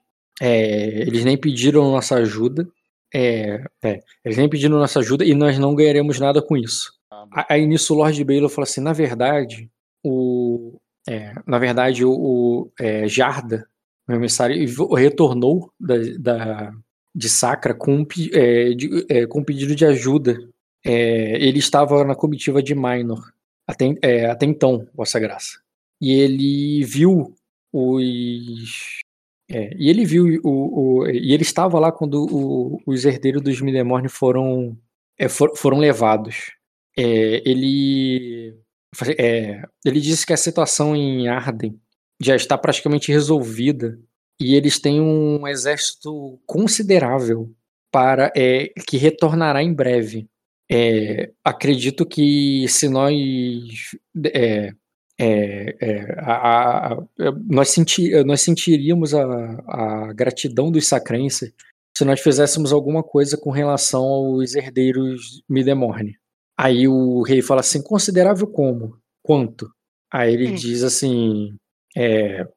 é, 0.42 1.02
Eles 1.02 1.24
nem 1.26 1.38
pediram 1.38 1.92
nossa 1.92 2.16
ajuda. 2.16 2.68
É, 3.14 3.64
é, 3.84 4.00
eles 4.26 4.38
nem 4.38 4.50
pediram 4.50 4.78
nossa 4.80 5.00
ajuda 5.00 5.24
e 5.24 5.36
nós 5.36 5.60
não 5.60 5.76
ganharemos 5.76 6.20
nada 6.20 6.42
com 6.42 6.58
isso. 6.58 6.92
Ah, 7.12 7.46
Aí 7.50 7.66
nisso 7.68 7.94
o 7.94 7.98
Lord 7.98 8.24
Baylor 8.24 8.50
fala 8.50 8.64
assim, 8.64 8.82
na 8.82 8.92
verdade, 8.92 9.70
o 10.04 10.80
é, 11.08 11.34
na 11.46 11.60
verdade 11.60 12.04
o, 12.04 12.12
o, 12.12 12.72
é, 12.80 13.08
Jarda, 13.08 13.68
o 14.10 14.14
emissário, 14.14 14.56
retornou 14.96 15.72
da, 15.80 15.96
da- 16.18 16.72
de 17.16 17.30
Sacra 17.30 17.74
com 17.74 18.06
é, 18.34 18.74
de- 18.74 19.06
é, 19.10 19.26
com 19.28 19.44
pedido 19.44 19.76
de 19.76 19.86
ajuda. 19.86 20.38
É, 20.86 21.42
ele 21.44 21.60
estava 21.60 22.04
na 22.04 22.16
comitiva 22.16 22.62
de 22.62 22.76
Minor 22.76 23.32
até, 23.68 23.96
é, 24.02 24.26
até 24.26 24.46
então, 24.46 24.88
Vossa 24.94 25.20
Graça. 25.20 25.60
E 26.02 26.12
ele 26.12 26.84
viu 26.84 27.34
os 27.72 29.00
é, 29.50 29.74
e 29.78 29.90
ele 29.90 30.06
viu 30.06 30.40
o, 30.44 31.00
o- 31.02 31.08
e 31.10 31.34
ele 31.34 31.44
estava 31.44 31.80
lá 31.80 31.92
quando 31.92 32.26
o- 32.26 32.82
os 32.86 33.06
herdeiros 33.06 33.42
dos 33.42 33.62
Midemorne 33.62 34.10
foram 34.10 34.78
é, 35.18 35.30
for- 35.30 35.56
foram 35.56 35.78
levados. 35.80 36.52
Ele, 36.98 38.56
ele 39.86 40.00
disse 40.00 40.26
que 40.26 40.34
a 40.34 40.38
situação 40.38 40.96
em 40.96 41.28
Arden 41.28 41.80
já 42.22 42.36
está 42.36 42.58
praticamente 42.58 43.12
resolvida 43.12 44.00
e 44.40 44.56
eles 44.56 44.80
têm 44.80 45.00
um 45.02 45.48
exército 45.48 46.40
considerável 46.46 47.52
para 47.92 48.32
é, 48.36 48.70
que 48.88 48.98
retornará 48.98 49.62
em 49.64 49.74
breve. 49.74 50.28
É, 50.72 51.32
acredito 51.44 52.06
que 52.06 52.66
se 52.68 52.90
nós 52.90 53.14
é, 54.34 54.72
é, 55.20 55.76
é, 55.80 56.16
a- 56.20 56.34
a- 56.34 56.94
a- 56.94 57.06
nós, 57.48 57.70
senti, 57.70 58.10
nós 58.24 58.42
sentiríamos 58.42 59.14
a, 59.14 59.24
a 59.68 60.14
gratidão 60.14 60.72
dos 60.72 60.88
sacrenses 60.88 61.54
se 61.96 62.04
nós 62.04 62.20
fizéssemos 62.22 62.74
alguma 62.74 63.04
coisa 63.04 63.38
com 63.38 63.52
relação 63.52 64.04
aos 64.04 64.56
herdeiros 64.56 65.44
Midemorne. 65.48 66.18
Aí 66.58 66.88
o 66.88 67.22
rei 67.22 67.42
fala 67.44 67.60
assim, 67.62 67.82
considerável 67.84 68.48
como? 68.48 68.98
Quanto? 69.22 69.70
Aí 70.12 70.34
ele 70.34 70.50
Hum. 70.50 70.56
diz 70.56 70.82
assim, 70.84 71.56
é, 71.96 72.48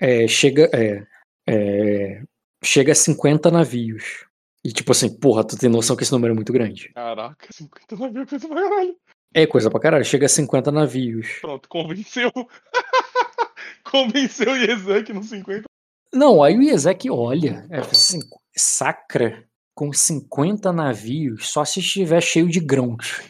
é, 0.00 0.28
chega, 0.28 0.70
é, 0.72 1.04
é, 1.46 2.22
chega 2.64 2.92
a 2.92 2.94
50 2.94 3.50
navios. 3.50 4.26
E 4.64 4.72
tipo 4.72 4.90
assim, 4.92 5.08
porra, 5.08 5.46
tu 5.46 5.56
tem 5.56 5.70
noção 5.70 5.94
que 5.94 6.02
esse 6.02 6.12
número 6.12 6.32
é 6.32 6.34
muito 6.34 6.52
grande. 6.52 6.90
Caraca, 6.92 7.46
50 7.52 7.96
navios, 7.96 8.28
coisa 8.28 8.48
pra 8.48 8.62
caralho. 8.62 8.96
É 9.34 9.46
coisa 9.46 9.70
pra 9.70 9.80
caralho, 9.80 10.04
chega 10.04 10.26
a 10.26 10.28
50 10.28 10.72
navios. 10.72 11.38
Pronto, 11.40 11.68
convenceu. 11.68 12.32
convenceu 13.84 14.52
o 14.52 14.56
Iezek 14.56 15.12
no 15.12 15.22
50. 15.22 15.64
Não, 16.12 16.42
aí 16.42 16.56
o 16.56 16.62
Iezek 16.62 17.10
olha, 17.10 17.66
é, 17.70 17.78
assim, 17.78 18.20
sacra 18.56 19.46
com 19.74 19.92
50 19.92 20.72
navios 20.72 21.50
só 21.50 21.64
se 21.64 21.80
estiver 21.80 22.22
cheio 22.22 22.48
de 22.48 22.60
grãos. 22.60 23.22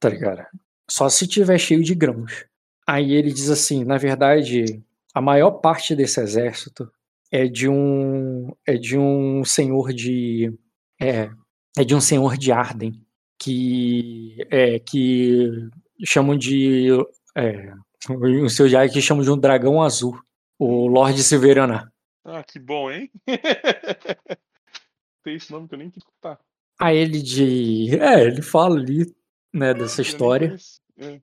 Tá 0.00 0.08
ligado? 0.08 0.44
Só 0.90 1.08
se 1.08 1.24
estiver 1.24 1.58
cheio 1.58 1.82
de 1.82 1.94
grãos. 1.94 2.44
Aí 2.86 3.12
ele 3.12 3.32
diz 3.32 3.48
assim, 3.48 3.84
na 3.84 3.96
verdade, 3.96 4.82
a 5.14 5.20
maior 5.20 5.52
parte 5.52 5.94
desse 5.94 6.20
exército 6.20 6.90
é 7.36 7.46
de 7.46 7.68
um 7.68 8.50
é 8.66 8.76
de 8.76 8.96
um 8.96 9.44
senhor 9.44 9.92
de 9.92 10.52
é, 11.00 11.28
é 11.76 11.84
de 11.84 11.94
um 11.94 12.00
senhor 12.00 12.36
de 12.36 12.50
Arden 12.50 12.92
que 13.38 14.36
é 14.50 14.78
que 14.78 15.68
chamam 16.04 16.36
de 16.36 16.88
é, 17.36 17.72
um 18.10 18.48
seu 18.48 18.68
já 18.68 18.88
que 18.88 19.02
chamam 19.02 19.22
de 19.22 19.30
um 19.30 19.38
dragão 19.38 19.82
azul, 19.82 20.18
o 20.58 20.86
Lorde 20.86 21.22
Silveraná. 21.22 21.90
Ah, 22.24 22.42
que 22.42 22.58
bom, 22.58 22.90
hein? 22.90 23.10
Tem 25.22 25.34
esse 25.34 25.52
nome 25.52 25.68
que 25.68 25.74
eu 25.74 25.78
nem 25.78 25.90
quis 25.90 26.02
escutar. 26.02 26.40
Aí 26.80 26.96
ele 26.96 27.20
de. 27.20 27.96
É, 27.98 28.24
ele 28.24 28.42
fala 28.42 28.76
ali, 28.76 29.14
né, 29.52 29.74
dessa 29.74 30.00
história. 30.02 30.56
É. 30.98 31.20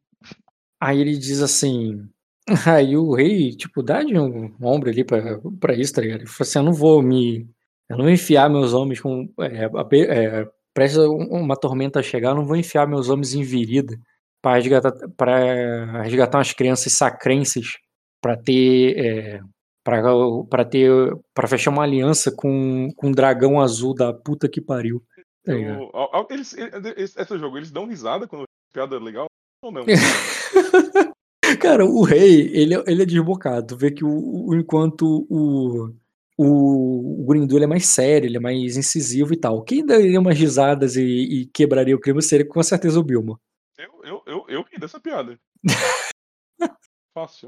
Aí 0.80 1.00
ele 1.00 1.18
diz 1.18 1.42
assim. 1.42 2.08
Aí 2.68 2.98
o 2.98 3.14
rei, 3.14 3.52
tipo, 3.56 3.82
dá 3.82 4.04
de 4.04 4.18
um 4.20 4.54
ombro 4.62 4.90
ali 4.90 5.04
pra, 5.04 5.40
pra 5.60 5.74
isso, 5.76 5.94
tá 5.94 6.02
ligado? 6.02 6.22
Ele 6.22 6.28
falou 6.30 6.48
assim: 6.48 6.60
eu 6.60 6.64
não 6.64 6.74
vou 6.74 7.02
me. 7.02 7.48
Eu 7.90 7.98
não 7.98 8.06
vou 8.06 8.14
enfiar 8.14 8.50
meus 8.50 8.74
homens 8.74 9.00
com. 9.00 9.30
É, 9.40 9.66
é, 10.10 10.48
presta 10.74 11.02
um- 11.02 11.42
uma 11.42 11.56
tormenta 11.56 12.02
chegar, 12.04 12.30
eu 12.32 12.36
não 12.36 12.46
vou 12.46 12.56
enfiar 12.58 12.88
meus 12.88 13.10
homens 13.10 13.34
em 13.34 13.44
virida 13.44 13.98
pra 14.42 14.56
resgatar, 14.56 14.92
pra 15.16 16.02
resgatar 16.02 16.38
umas 16.38 16.52
crianças 16.54 16.92
sacrenses 16.94 17.78
pra 18.22 18.36
ter. 18.36 18.98
É, 18.98 19.40
pra, 19.84 20.02
pra 20.50 20.66
ter. 20.66 20.92
pra 21.34 21.48
fechar 21.48 21.72
uma 21.72 21.84
aliança 21.84 22.32
com, 22.36 22.90
com 22.96 23.08
um 23.08 23.12
dragão 23.12 23.62
azul 23.62 23.94
da 23.94 24.12
puta 24.14 24.50
que 24.50 24.60
pariu. 24.62 25.02
Tá? 25.46 25.54
Eu- 25.54 25.90
eles, 26.30 26.54
eles- 26.58 27.16
esse 27.16 27.38
jogo, 27.38 27.58
eles 27.58 27.72
dão 27.72 27.86
risada 27.86 28.28
quando 28.28 28.44
piada 28.74 28.98
legal 29.00 29.28
ou 29.62 29.72
não? 29.72 29.84
Cara, 31.60 31.86
o 31.86 32.04
rei, 32.04 32.50
ele, 32.54 32.76
é- 32.76 32.84
ele 32.88 33.04
é 33.04 33.06
desbocado. 33.06 33.68
Tu 33.68 33.78
vê 33.78 33.92
que 33.92 34.04
o, 34.06 34.10
o- 34.50 34.56
enquanto 34.56 35.26
o, 35.30 35.94
o, 36.38 37.22
o 37.22 37.26
Grindu 37.28 37.56
ele 37.58 37.66
é 37.66 37.68
mais 37.68 37.86
sério, 37.88 38.28
ele 38.28 38.38
é 38.38 38.40
mais 38.40 38.76
incisivo 38.78 39.34
e 39.34 39.38
tal. 39.38 39.64
Quem 39.64 39.86
daria 39.86 40.20
umas 40.20 40.38
risadas 40.38 40.96
e, 40.96 41.02
e 41.04 41.46
quebraria 41.48 41.96
o 41.96 42.00
clima 42.00 42.22
seria 42.22 42.46
com 42.48 42.62
certeza 42.64 43.00
o 43.00 43.04
Bilmo. 43.04 43.40
Eu, 43.78 43.92
eu, 44.04 44.22
eu, 44.28 44.46
eu 44.50 44.64
ri 44.72 44.80
dessa 44.80 45.00
piada. 45.00 45.38
Fácil. 47.14 47.48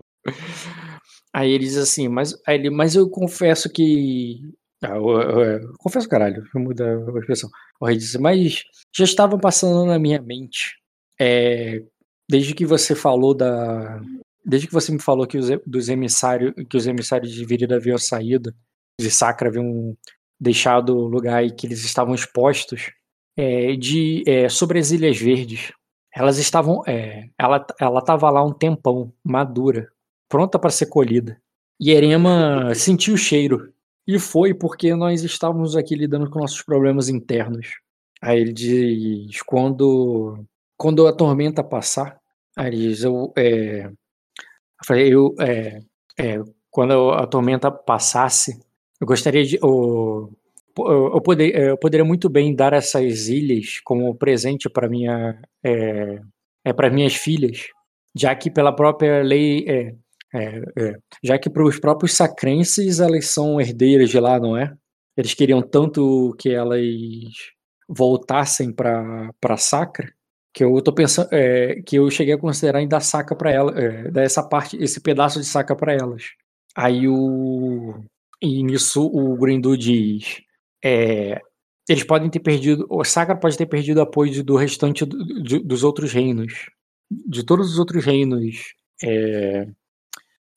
Aí 1.33 1.51
ele 1.51 1.65
diz 1.65 1.77
assim, 1.77 2.07
mas, 2.07 2.35
aí 2.47 2.55
ele, 2.57 2.69
mas 2.69 2.95
eu 2.95 3.09
confesso 3.09 3.69
que. 3.71 4.41
Ah, 4.83 4.95
eu, 4.95 5.09
eu- 5.09 5.41
eu- 5.61 5.73
confesso, 5.79 6.07
caralho, 6.07 6.43
eu 6.53 6.61
mudar 6.61 6.97
a 6.97 7.19
expressão. 7.19 7.49
O 7.79 7.85
rei 7.85 7.97
disse, 7.97 8.17
mas 8.19 8.63
já 8.95 9.03
estavam 9.05 9.39
passando 9.39 9.85
na 9.85 9.97
minha 9.99 10.21
mente. 10.21 10.75
é, 11.19 11.83
desde 12.29 12.53
que 12.53 12.65
você 12.65 12.95
falou 12.95 13.33
da. 13.33 14.01
Desde 14.43 14.67
que 14.67 14.73
você 14.73 14.91
me 14.91 15.01
falou 15.01 15.25
que 15.25 15.37
os, 15.37 15.47
dos 15.65 15.89
emissários, 15.89 16.53
que 16.69 16.77
os 16.77 16.85
emissários 16.85 17.31
de 17.33 17.43
Virida 17.45 17.75
haviam 17.77 17.97
saído, 17.97 18.53
de 18.99 19.09
Sacra 19.09 19.49
haviam 19.49 19.97
deixado 20.39 20.95
o 20.95 21.07
lugar 21.07 21.43
e 21.43 21.51
que 21.51 21.65
eles 21.65 21.83
estavam 21.83 22.13
expostos, 22.13 22.91
é, 23.35 23.75
de, 23.75 24.23
é, 24.27 24.49
sobre 24.49 24.79
as 24.79 24.91
Ilhas 24.91 25.17
Verdes. 25.17 25.71
Elas 26.13 26.37
estavam. 26.37 26.83
é, 26.87 27.29
ela 27.37 27.65
ela 27.79 27.99
estava 27.99 28.29
lá 28.29 28.43
um 28.43 28.53
tempão, 28.53 29.11
madura, 29.23 29.89
pronta 30.29 30.59
para 30.59 30.69
ser 30.69 30.87
colhida. 30.87 31.41
E 31.79 31.91
Erema 31.91 32.73
sentiu 32.75 33.15
o 33.15 33.17
cheiro. 33.17 33.73
E 34.07 34.19
foi 34.19 34.53
porque 34.53 34.95
nós 34.95 35.23
estávamos 35.23 35.75
aqui 35.75 35.95
lidando 35.95 36.29
com 36.29 36.39
nossos 36.39 36.61
problemas 36.61 37.09
internos. 37.09 37.79
Aí 38.21 38.39
ele 38.39 38.53
diz: 38.53 39.41
quando, 39.41 40.45
quando 40.77 41.07
a 41.07 41.13
tormenta 41.13 41.63
passar, 41.63 42.19
diz: 42.71 43.03
eu, 43.03 43.33
é, 43.37 43.89
eu 44.89 45.35
é, 45.39 45.79
é, 46.19 46.39
quando 46.69 47.11
a 47.11 47.25
tormenta 47.27 47.71
passasse, 47.71 48.59
eu 48.99 49.07
gostaria 49.07 49.43
de. 49.45 49.57
Eu, 49.61 50.31
eu, 50.77 51.21
poder, 51.21 51.55
eu 51.55 51.77
poderia 51.77 52.05
muito 52.05 52.29
bem 52.29 52.53
dar 52.53 52.73
essas 52.73 53.29
ilhas 53.29 53.79
como 53.83 54.15
presente 54.15 54.69
para 54.69 54.89
minha 54.89 55.39
é, 55.63 56.19
é, 56.65 56.73
para 56.73 56.89
minhas 56.89 57.15
filhas, 57.15 57.67
já 58.15 58.35
que 58.35 58.51
pela 58.51 58.75
própria 58.75 59.21
lei 59.23 59.65
é, 59.67 59.95
é, 60.35 60.61
é, 60.77 60.95
já 61.23 61.39
que 61.39 61.49
para 61.49 61.63
os 61.65 61.79
próprios 61.79 62.13
sacrenses 62.13 62.99
elas 62.99 63.27
são 63.27 63.61
herdeiras 63.61 64.09
de 64.09 64.19
lá, 64.19 64.39
não 64.39 64.57
é? 64.57 64.73
Eles 65.17 65.33
queriam 65.33 65.61
tanto 65.61 66.35
que 66.37 66.49
elas 66.49 66.81
voltassem 67.87 68.73
para 68.73 69.29
para 69.39 69.57
Sacra 69.57 70.14
que 70.55 70.63
eu 70.65 70.81
tô 70.83 70.93
pensando 70.93 71.29
é, 71.33 71.81
que 71.83 71.97
eu 71.97 72.09
cheguei 72.11 72.33
a 72.35 72.39
considerar 72.39 72.81
em 72.81 72.87
dar 72.89 73.01
saca 73.01 73.35
para 73.35 73.51
ela, 73.51 73.79
é, 73.79 74.11
dar 74.11 74.23
essa 74.23 74.43
parte, 74.43 74.77
esse 74.83 75.01
pedaço 75.01 75.39
de 75.41 75.45
saca 75.47 75.75
para 75.75 75.93
elas. 75.93 76.31
Aí 76.75 77.07
o 77.09 77.95
e 78.41 78.63
nisso 78.63 79.05
o 79.07 79.35
Grindu 79.37 79.77
diz, 79.77 80.41
é, 80.83 81.41
eles 81.89 82.03
podem 82.03 82.29
ter 82.29 82.39
perdido. 82.39 82.85
O 82.89 83.03
Saga 83.03 83.35
pode 83.35 83.57
ter 83.57 83.65
perdido 83.67 84.01
apoio 84.01 84.43
do 84.43 84.55
restante 84.55 85.05
do- 85.05 85.17
do- 85.43 85.63
dos 85.63 85.83
outros 85.83 86.11
reinos. 86.13 86.69
De 87.11 87.43
todos 87.45 87.71
os 87.71 87.79
outros 87.79 88.03
reinos. 88.05 88.73
É, 89.03 89.67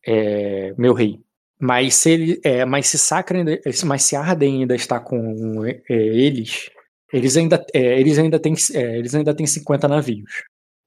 é, 0.07 0.75
meu 0.78 0.94
rei. 0.94 1.20
Mas 1.60 1.94
se 1.97 2.10
ele. 2.10 2.41
É, 2.44 2.65
mas 2.65 2.86
se 2.89 2.99
Sacra. 2.99 3.44
Mas 3.86 4.02
se 4.05 4.17
Arden 4.17 4.62
ainda 4.62 4.75
está 4.75 5.01
com 5.01 5.65
eles. 5.89 6.70
Eles 7.12 7.37
ainda, 7.37 7.65
é, 7.75 7.99
eles, 8.01 8.19
ainda 8.19 8.39
têm, 8.39 8.55
é, 8.75 8.99
eles 8.99 9.15
ainda 9.15 9.35
têm 9.35 9.47
50 9.47 9.89
navios. 9.89 10.31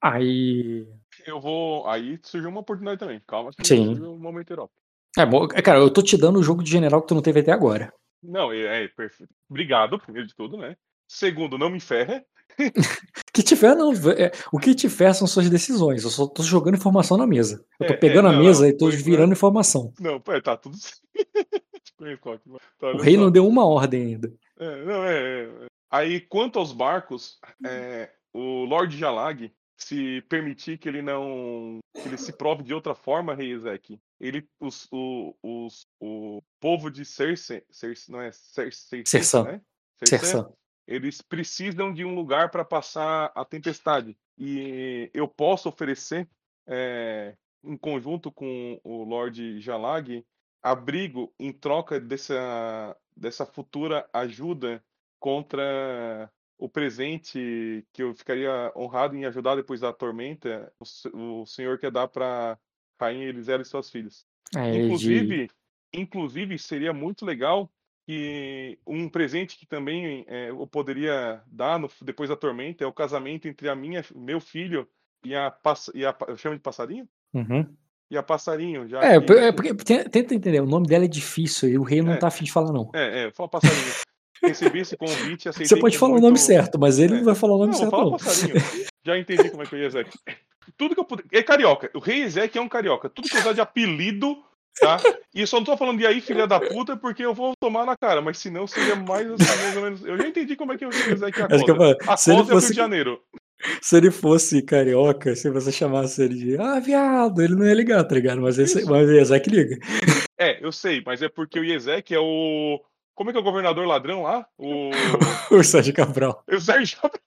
Aí. 0.01 0.85
Eu 1.25 1.39
vou. 1.39 1.87
Aí 1.87 2.19
surgiu 2.23 2.49
uma 2.49 2.61
oportunidade 2.61 2.99
também. 2.99 3.21
Calma 3.27 3.51
que 3.51 3.67
Sim. 3.67 3.99
um 4.01 4.17
momento 4.17 4.51
heróico. 4.51 4.73
É, 5.17 5.25
bom, 5.25 5.45
é, 5.53 5.61
cara, 5.61 5.79
eu 5.79 5.89
tô 5.91 6.01
te 6.01 6.15
dando 6.17 6.39
o 6.39 6.43
jogo 6.43 6.63
de 6.63 6.71
general 6.71 7.01
que 7.01 7.07
tu 7.07 7.15
não 7.15 7.21
teve 7.21 7.41
até 7.41 7.51
agora. 7.51 7.93
Não, 8.23 8.51
é, 8.51 8.85
é 8.85 8.87
perfeito. 8.87 9.33
Obrigado, 9.49 9.99
primeiro 9.99 10.27
de 10.27 10.35
tudo, 10.35 10.57
né? 10.57 10.75
Segundo, 11.07 11.57
não 11.57 11.69
me 11.69 11.79
ferra. 11.81 12.23
que 13.33 13.43
tiver, 13.43 13.75
não. 13.75 13.91
é, 13.93 14.31
o 14.51 14.57
que 14.59 14.73
tiver 14.75 15.13
são 15.13 15.27
suas 15.27 15.49
decisões. 15.49 16.03
Eu 16.03 16.09
só 16.09 16.27
tô 16.27 16.43
jogando 16.43 16.75
informação 16.77 17.17
na 17.17 17.27
mesa. 17.27 17.63
Eu 17.79 17.87
tô 17.87 17.93
É, 17.93 17.95
é, 17.95 17.99
pegando 17.99 18.27
a 18.29 18.31
não, 18.31 18.39
mesa 18.43 18.61
não, 18.61 18.69
e 18.69 18.73
tô 18.77 18.87
foi- 18.89 18.95
virando 18.97 19.33
informação. 19.33 19.93
Não, 19.99 20.19
pô, 20.19 20.39
tá 20.41 20.55
tudo. 20.55 20.77
Te 21.83 22.17
tá, 22.79 22.87
O 22.93 22.97
rei 23.01 23.17
não 23.17 23.29
deu 23.31 23.47
uma 23.47 23.65
ordem 23.65 24.01
ainda. 24.13 24.33
É, 24.59 24.85
não, 24.85 25.03
é, 25.05 25.43
é. 25.43 25.65
Aí, 25.91 26.21
quanto 26.21 26.57
aos 26.57 26.71
barcos, 26.71 27.37
é, 27.65 28.09
o 28.33 28.63
Lord 28.63 28.97
Jalag, 28.97 29.53
se 29.75 30.21
permitir 30.29 30.77
que 30.77 30.87
ele 30.87 31.01
não. 31.01 31.79
que 31.93 32.07
ele 32.07 32.17
se 32.17 32.31
prove 32.31 32.63
de 32.63 32.73
outra 32.73 32.95
forma, 32.95 33.35
Rei 33.35 33.51
Ezek, 33.51 33.99
ele. 34.19 34.47
Os, 34.59 34.87
o, 34.91 35.35
os, 35.43 35.85
o 35.99 36.41
povo 36.61 36.89
de 36.89 37.03
Cersei. 37.03 37.63
Cersei 37.69 38.13
não 38.13 38.21
é 38.21 38.31
Cersei, 38.31 39.03
Sersan. 39.05 39.43
né? 39.43 39.61
Eles 40.87 41.21
precisam 41.21 41.93
de 41.93 42.05
um 42.05 42.15
lugar 42.15 42.49
para 42.49 42.63
passar 42.63 43.31
a 43.35 43.43
tempestade. 43.43 44.17
E 44.37 45.09
eu 45.13 45.27
posso 45.27 45.67
oferecer, 45.69 46.27
é, 46.67 47.35
em 47.63 47.77
conjunto 47.77 48.31
com 48.31 48.79
o 48.83 49.03
Lord 49.03 49.59
Jalag, 49.61 50.25
abrigo 50.61 51.33
em 51.39 51.51
troca 51.51 51.99
dessa, 51.99 52.95
dessa 53.15 53.45
futura 53.45 54.07
ajuda 54.13 54.83
contra 55.21 56.29
o 56.57 56.67
presente 56.67 57.85
que 57.93 58.03
eu 58.03 58.13
ficaria 58.13 58.71
honrado 58.75 59.15
em 59.15 59.23
ajudar 59.25 59.55
depois 59.55 59.79
da 59.79 59.93
tormenta, 59.93 60.71
o, 61.13 61.41
o 61.41 61.45
senhor 61.45 61.77
quer 61.79 61.91
dar 61.91 62.07
para 62.07 62.57
Rainha 62.99 63.27
Elisela 63.27 63.61
e 63.61 63.65
suas 63.65 63.89
filhas. 63.89 64.25
Aí 64.55 64.69
ele 64.69 64.77
diz- 64.79 64.85
Inclusive, 64.85 65.49
inclusive 65.93 66.57
seria 66.59 66.91
muito 66.91 67.25
legal 67.25 67.71
que 68.05 68.77
um 68.85 69.07
presente 69.07 69.57
que 69.57 69.65
também 69.65 70.25
é, 70.27 70.49
eu 70.49 70.65
poderia 70.67 71.41
dar 71.47 71.79
no- 71.79 71.89
depois 72.01 72.29
da 72.29 72.35
tormenta 72.35 72.83
é 72.83 72.87
o 72.87 72.93
casamento 72.93 73.47
entre 73.47 73.69
a 73.69 73.75
minha, 73.75 74.03
meu 74.15 74.39
filho 74.41 74.87
e 75.23 75.35
a, 75.35 75.55
e 75.93 76.05
a 76.05 76.15
eu 76.27 76.35
chamo 76.35 76.55
de 76.55 76.61
passarinho? 76.61 77.07
Uhum. 77.33 77.65
E 78.09 78.17
a 78.17 78.23
passarinho, 78.23 78.87
já 78.89 79.03
É, 79.03 79.21
que- 79.21 79.33
é 79.33 79.51
porque 79.51 79.73
te- 79.75 80.09
tenta 80.09 80.33
entender, 80.35 80.59
o 80.61 80.65
nome 80.65 80.87
dela 80.87 81.05
é 81.05 81.07
difícil 81.07 81.69
e 81.69 81.77
o 81.77 81.83
rei 81.83 82.01
não 82.01 82.13
É. 82.13 82.17
tá 82.17 82.27
afim 82.27 82.43
de 82.43 82.51
falar, 82.51 82.73
não. 82.73 82.89
É, 82.93 83.27
é, 83.27 83.31
fala 83.31 83.47
passarinho. 83.49 83.93
Recebi 84.41 84.79
esse 84.79 84.97
convite, 84.97 85.47
aceitei 85.49 85.67
Você 85.67 85.79
pode 85.79 85.97
falar 85.97 86.09
o 86.09 86.13
muito- 86.13 86.23
nome 86.25 86.37
certo, 86.37 86.79
mas 86.79 86.97
ele 86.99 87.13
É. 87.13 87.17
não 87.17 87.23
vai 87.25 87.35
falar 87.35 87.55
o 87.55 87.57
nome 87.59 87.71
Não, 87.71 87.77
certo, 87.79 87.91
falar 87.91 88.03
não. 88.05 88.11
passarinho. 88.17 88.55
Já 89.05 89.17
entendi 89.17 89.49
como 89.49 89.63
é 89.63 89.65
que 89.65 89.75
eu 89.75 89.79
ia. 89.79 89.89
Tudo 90.77 90.93
que 90.95 90.99
eu 90.99 91.05
puder. 91.05 91.25
É 91.31 91.43
carioca. 91.43 91.89
O 91.93 91.99
rei 91.99 92.21
Ezek 92.23 92.57
é 92.57 92.61
um 92.61 92.69
carioca. 92.69 93.09
Tudo 93.09 93.27
que 93.27 93.35
eu 93.35 93.41
usar 93.41 93.53
de 93.53 93.61
apelido, 93.61 94.37
tá? 94.79 94.97
E 95.33 95.41
eu 95.41 95.47
só 95.47 95.57
não 95.57 95.63
tô 95.65 95.75
falando 95.77 95.97
de 95.97 96.05
aí, 96.05 96.21
filha 96.21 96.45
da 96.47 96.59
puta, 96.59 96.95
porque 96.95 97.23
eu 97.25 97.33
vou 97.33 97.53
tomar 97.59 97.85
na 97.85 97.95
cara. 97.97 98.21
Mas 98.21 98.37
senão 98.37 98.65
seria 98.67 98.95
mais 98.95 99.29
assim, 99.31 99.61
mais 99.63 99.75
ou 99.77 99.83
menos. 99.83 100.05
Eu 100.05 100.17
já 100.17 100.27
entendi 100.27 100.55
como 100.55 100.71
é 100.73 100.77
que 100.77 100.85
o 100.85 100.89
rei 100.89 101.13
Ezek 101.13 101.39
é 101.39 101.43
a 101.43 101.47
coisa. 101.47 101.97
A 102.07 102.17
se 102.17 102.29
ele 102.31 102.37
coisa 102.37 102.51
é 102.51 102.53
o 102.53 102.55
Rio 102.55 102.61
fosse- 102.61 102.67
de 102.69 102.73
Janeiro. 102.75 103.19
Se 103.79 103.95
ele 103.95 104.09
fosse 104.09 104.61
carioca, 104.63 105.35
se 105.35 105.47
você 105.51 105.71
chamasse 105.71 106.19
ele 106.23 106.33
de 106.35 106.57
ah, 106.57 106.79
viado, 106.79 107.41
ele 107.43 107.53
não 107.55 107.63
ia 107.65 107.75
ligar, 107.75 108.03
tá 108.03 108.15
ligado? 108.15 108.41
Mas 108.41 108.57
esse, 108.57 108.83
mas 108.85 109.07
o 109.07 109.11
Isaac 109.11 109.47
liga. 109.49 109.77
É, 110.39 110.63
eu 110.65 110.71
sei, 110.71 111.03
mas 111.05 111.21
é 111.21 111.29
porque 111.29 111.59
o 111.59 111.63
Ezek 111.63 112.11
é 112.13 112.19
o. 112.19 112.81
Como 113.15 113.29
é 113.29 113.33
que 113.33 113.37
é 113.37 113.41
o 113.41 113.43
governador 113.43 113.85
ladrão 113.85 114.23
lá? 114.23 114.47
O. 114.57 114.89
O 115.51 115.63
Sérgio 115.63 115.93
Cabral. 115.93 116.43
É 116.47 116.55
o 116.55 116.61
Sérgio 116.61 116.97
Cabral. 116.97 117.21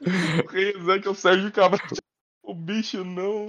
o 0.44 0.48
rei 0.48 0.70
Ezek 0.76 1.06
é 1.06 1.10
o 1.10 1.14
Sérgio 1.14 1.50
Cabral. 1.52 1.88
O 2.42 2.54
bicho 2.54 3.04
não. 3.04 3.46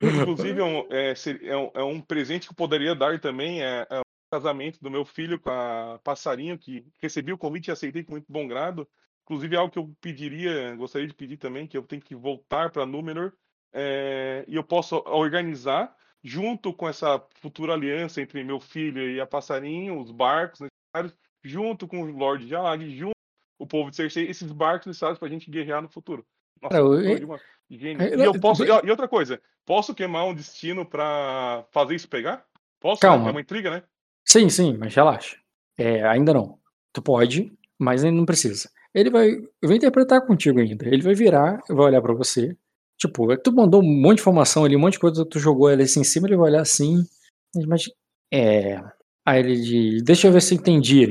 Inclusive, 0.00 0.60
é 0.60 0.64
um, 0.64 0.86
é, 0.90 1.14
é 1.42 1.56
um, 1.56 1.70
é 1.74 1.82
um 1.82 2.00
presente 2.00 2.46
que 2.46 2.52
eu 2.52 2.56
poderia 2.56 2.94
dar 2.94 3.20
também. 3.20 3.62
É, 3.62 3.86
é 3.90 4.00
o 4.00 4.02
casamento 4.30 4.78
do 4.80 4.90
meu 4.90 5.04
filho 5.04 5.38
com 5.38 5.50
a 5.50 6.00
Passarinho, 6.02 6.58
que 6.58 6.86
recebi 7.00 7.32
o 7.32 7.38
convite 7.38 7.68
e 7.68 7.72
aceitei 7.72 8.02
com 8.02 8.12
muito 8.12 8.30
bom 8.30 8.46
grado. 8.46 8.88
Inclusive, 9.24 9.56
é 9.56 9.58
algo 9.58 9.72
que 9.72 9.78
eu 9.78 9.94
pediria, 10.00 10.74
gostaria 10.76 11.06
de 11.06 11.14
pedir 11.14 11.36
também, 11.36 11.66
que 11.66 11.76
eu 11.76 11.82
tenho 11.82 12.00
que 12.00 12.14
voltar 12.14 12.70
para 12.70 12.86
Númenor. 12.86 13.32
é, 13.72 14.44
e 14.46 14.54
eu 14.54 14.64
posso 14.64 15.02
organizar, 15.06 15.94
junto 16.26 16.72
com 16.72 16.88
essa 16.88 17.22
futura 17.40 17.72
aliança 17.74 18.20
entre 18.20 18.42
meu 18.42 18.58
filho 18.58 19.08
e 19.10 19.20
a 19.20 19.26
Passarinho, 19.26 19.98
os 20.00 20.10
barcos 20.10 20.60
necessários, 20.60 21.16
junto 21.44 21.86
com 21.86 22.02
o 22.02 22.10
Lord 22.10 22.48
Jalag, 22.48 22.90
junto 22.96 23.12
com 23.58 23.64
o 23.64 23.68
povo 23.68 23.90
de 23.90 23.96
Cersei, 23.96 24.28
esses 24.28 24.50
barcos 24.50 24.86
necessários 24.88 25.18
para 25.18 25.28
a 25.28 25.30
gente 25.30 25.48
guerrear 25.50 25.80
no 25.80 25.88
futuro. 25.88 26.26
Nossa, 26.60 26.76
eu- 26.78 27.18
de 27.18 27.24
uma- 27.24 27.40
gênio. 27.70 28.02
eu- 28.02 28.18
E 28.20 28.24
eu 28.24 28.40
posso. 28.40 28.64
eu- 28.64 28.80
E 28.84 28.90
outra 28.90 29.06
coisa, 29.06 29.40
posso 29.64 29.94
queimar 29.94 30.26
um 30.26 30.34
destino 30.34 30.84
para 30.84 31.64
fazer 31.70 31.94
isso 31.94 32.08
pegar? 32.08 32.44
Posso? 32.80 33.00
Calma. 33.00 33.28
É 33.28 33.30
uma 33.30 33.40
intriga, 33.40 33.70
né? 33.70 33.82
Sim, 34.24 34.48
sim, 34.48 34.76
mas 34.76 34.94
relaxa. 34.94 35.36
É, 35.78 36.02
ainda 36.04 36.32
não. 36.34 36.58
Tu 36.92 37.00
pode, 37.02 37.52
mas 37.78 38.02
ainda 38.02 38.16
não 38.16 38.26
precisa. 38.26 38.68
Ele 38.94 39.10
vai, 39.10 39.30
vai 39.62 39.76
interpretar 39.76 40.26
contigo 40.26 40.58
ainda. 40.58 40.88
Ele 40.88 41.02
vai 41.02 41.14
virar, 41.14 41.60
vai 41.68 41.86
olhar 41.86 42.00
pra 42.02 42.14
você. 42.14 42.56
Tipo, 43.06 43.32
é 43.32 43.36
que 43.36 43.42
tu 43.42 43.52
mandou 43.52 43.82
um 43.82 44.00
monte 44.00 44.16
de 44.16 44.22
informação 44.22 44.64
ali, 44.64 44.76
um 44.76 44.80
monte 44.80 44.94
de 44.94 44.98
coisa 44.98 45.24
que 45.24 45.30
tu 45.30 45.38
jogou 45.38 45.68
ali 45.68 45.84
assim 45.84 46.00
em 46.00 46.04
cima, 46.04 46.26
ele 46.26 46.36
vai 46.36 46.50
olhar 46.50 46.60
assim. 46.60 47.04
Mas, 47.66 47.84
é. 48.32 48.80
Aí 49.24 49.40
ele 49.40 49.60
diz: 49.60 50.02
Deixa 50.02 50.26
eu 50.26 50.32
ver 50.32 50.42
se 50.42 50.54
eu 50.54 50.58
entendi. 50.58 51.06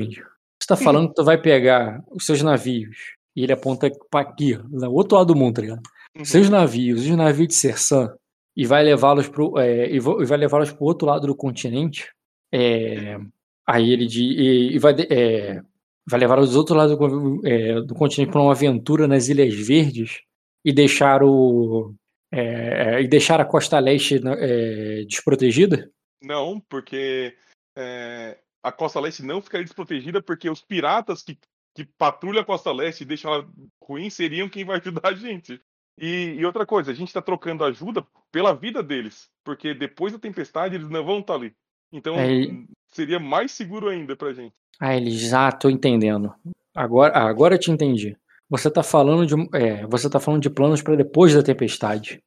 Você 0.60 0.66
tá 0.68 0.76
falando 0.76 1.08
que 1.08 1.14
tu 1.14 1.24
vai 1.24 1.40
pegar 1.40 2.02
os 2.10 2.24
seus 2.24 2.42
navios. 2.42 2.96
E 3.34 3.42
ele 3.42 3.52
aponta 3.52 3.90
pra 4.10 4.20
aqui, 4.20 4.58
no 4.70 4.90
outro 4.92 5.18
lado 5.18 5.34
do 5.34 5.38
mundo, 5.38 5.56
tá 5.56 5.62
ligado? 5.62 5.82
Uhum. 6.16 6.24
Seus 6.24 6.48
navios, 6.48 7.02
os 7.02 7.10
navios 7.10 7.48
de 7.48 7.54
Sersan, 7.54 8.14
e 8.56 8.64
vai 8.64 8.82
levá-los 8.82 9.28
pro, 9.28 9.58
é, 9.58 9.90
e 9.90 9.96
e 9.96 10.00
vai 10.00 10.38
levá-los 10.38 10.72
pro 10.72 10.86
outro 10.86 11.06
lado 11.06 11.26
do 11.26 11.36
continente. 11.36 12.10
É, 12.50 13.18
aí 13.66 13.92
ele 13.92 14.06
diz, 14.06 14.34
e, 14.38 14.74
e 14.74 14.78
vai, 14.78 14.94
é, 15.10 15.60
vai 16.08 16.20
levar 16.20 16.38
os 16.38 16.56
outros 16.56 16.76
lados 16.76 16.96
do, 16.96 17.46
é, 17.46 17.82
do 17.82 17.94
continente 17.94 18.32
para 18.32 18.40
uma 18.40 18.52
aventura 18.52 19.06
nas 19.06 19.28
Ilhas 19.28 19.54
Verdes 19.54 20.25
e 20.66 20.72
deixar 20.72 21.22
o 21.22 21.94
é, 22.32 22.96
é, 22.96 23.02
e 23.02 23.06
deixar 23.06 23.40
a 23.40 23.44
costa 23.44 23.78
leste 23.78 24.18
né, 24.18 24.34
é, 24.38 25.04
desprotegida? 25.04 25.88
Não, 26.20 26.60
porque 26.68 27.36
é, 27.76 28.38
a 28.62 28.72
Costa 28.72 28.98
Leste 28.98 29.22
não 29.22 29.40
ficaria 29.40 29.64
desprotegida, 29.64 30.20
porque 30.20 30.50
os 30.50 30.60
piratas 30.60 31.22
que, 31.22 31.38
que 31.72 31.84
patrulham 31.84 32.42
a 32.42 32.44
Costa 32.44 32.72
Leste 32.72 33.02
e 33.02 33.06
deixam 33.06 33.32
ela 33.32 33.48
ruim 33.80 34.10
seriam 34.10 34.48
quem 34.48 34.64
vai 34.64 34.80
ajudar 34.80 35.10
a 35.10 35.14
gente. 35.14 35.60
E, 35.98 36.34
e 36.36 36.44
outra 36.44 36.66
coisa, 36.66 36.90
a 36.90 36.94
gente 36.94 37.08
está 37.08 37.22
trocando 37.22 37.64
ajuda 37.64 38.04
pela 38.32 38.52
vida 38.54 38.82
deles, 38.82 39.28
porque 39.44 39.72
depois 39.72 40.12
da 40.12 40.18
tempestade 40.18 40.74
eles 40.74 40.90
não 40.90 41.04
vão 41.04 41.20
estar 41.20 41.34
ali. 41.34 41.54
Então 41.92 42.16
Aí- 42.16 42.66
seria 42.88 43.20
mais 43.20 43.52
seguro 43.52 43.88
ainda 43.88 44.16
pra 44.16 44.32
gente. 44.32 44.54
Aí 44.80 44.96
ele 44.96 45.10
diz, 45.10 45.32
ah, 45.32 45.52
tô 45.52 45.70
entendendo. 45.70 46.34
Agora, 46.74 47.14
ah, 47.14 47.28
agora 47.28 47.54
eu 47.54 47.58
te 47.58 47.70
entendi. 47.70 48.16
Você 48.48 48.70
tá 48.70 48.82
falando 48.82 49.26
de, 49.26 49.34
é, 49.54 49.86
você 49.86 50.08
tá 50.08 50.20
falando 50.20 50.42
de 50.42 50.50
planos 50.50 50.82
para 50.82 50.96
depois 50.96 51.34
da 51.34 51.42
tempestade. 51.42 52.20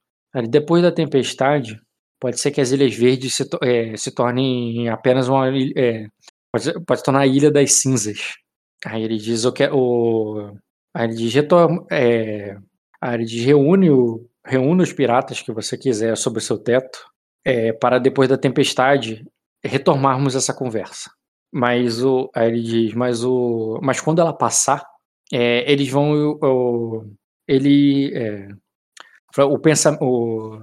Depois 0.49 0.83
da 0.83 0.91
tempestade, 0.91 1.79
pode 2.19 2.39
ser 2.39 2.51
que 2.51 2.61
as 2.61 2.71
Ilhas 2.71 2.93
Verdes 2.93 3.35
se, 3.35 3.49
é, 3.63 3.95
se 3.97 4.11
tornem 4.11 4.89
apenas 4.89 5.27
uma 5.27 5.47
é, 5.75 6.07
pode, 6.51 6.85
pode 6.85 7.03
tornar 7.03 7.21
a 7.21 7.27
Ilha 7.27 7.49
das 7.49 7.73
Cinzas. 7.73 8.35
Aí 8.85 9.03
ele 9.03 9.17
diz, 9.17 9.43
eu 9.43 9.51
quero, 9.53 9.77
o, 9.77 10.53
aí 10.93 11.07
ele 11.07 11.15
diz, 11.15 11.33
retor- 11.33 11.85
é, 11.91 12.57
aí 13.01 13.15
ele 13.15 13.25
diz, 13.25 13.43
reúne, 13.43 13.89
o, 13.89 14.25
reúne 14.45 14.83
os 14.83 14.93
piratas 14.93 15.41
que 15.41 15.51
você 15.51 15.77
quiser 15.77 16.15
sob 16.15 16.37
o 16.37 16.41
seu 16.41 16.57
teto, 16.57 16.99
é, 17.43 17.73
para 17.73 17.99
depois 17.99 18.29
da 18.29 18.37
tempestade 18.37 19.25
retomarmos 19.63 20.35
essa 20.35 20.53
conversa. 20.53 21.09
Mas 21.51 22.03
o. 22.03 22.29
Aí 22.35 22.47
ele 22.47 22.61
diz, 22.61 22.93
mas 22.93 23.23
o. 23.23 23.79
Mas 23.81 23.99
quando 23.99 24.19
ela 24.21 24.31
passar, 24.31 24.85
é, 25.31 25.71
eles 25.71 25.89
vão. 25.89 26.37
O, 26.41 27.05
ele. 27.47 28.13
É, 28.15 28.49
o 29.37 29.59
pensa, 29.59 29.97
o, 30.01 30.61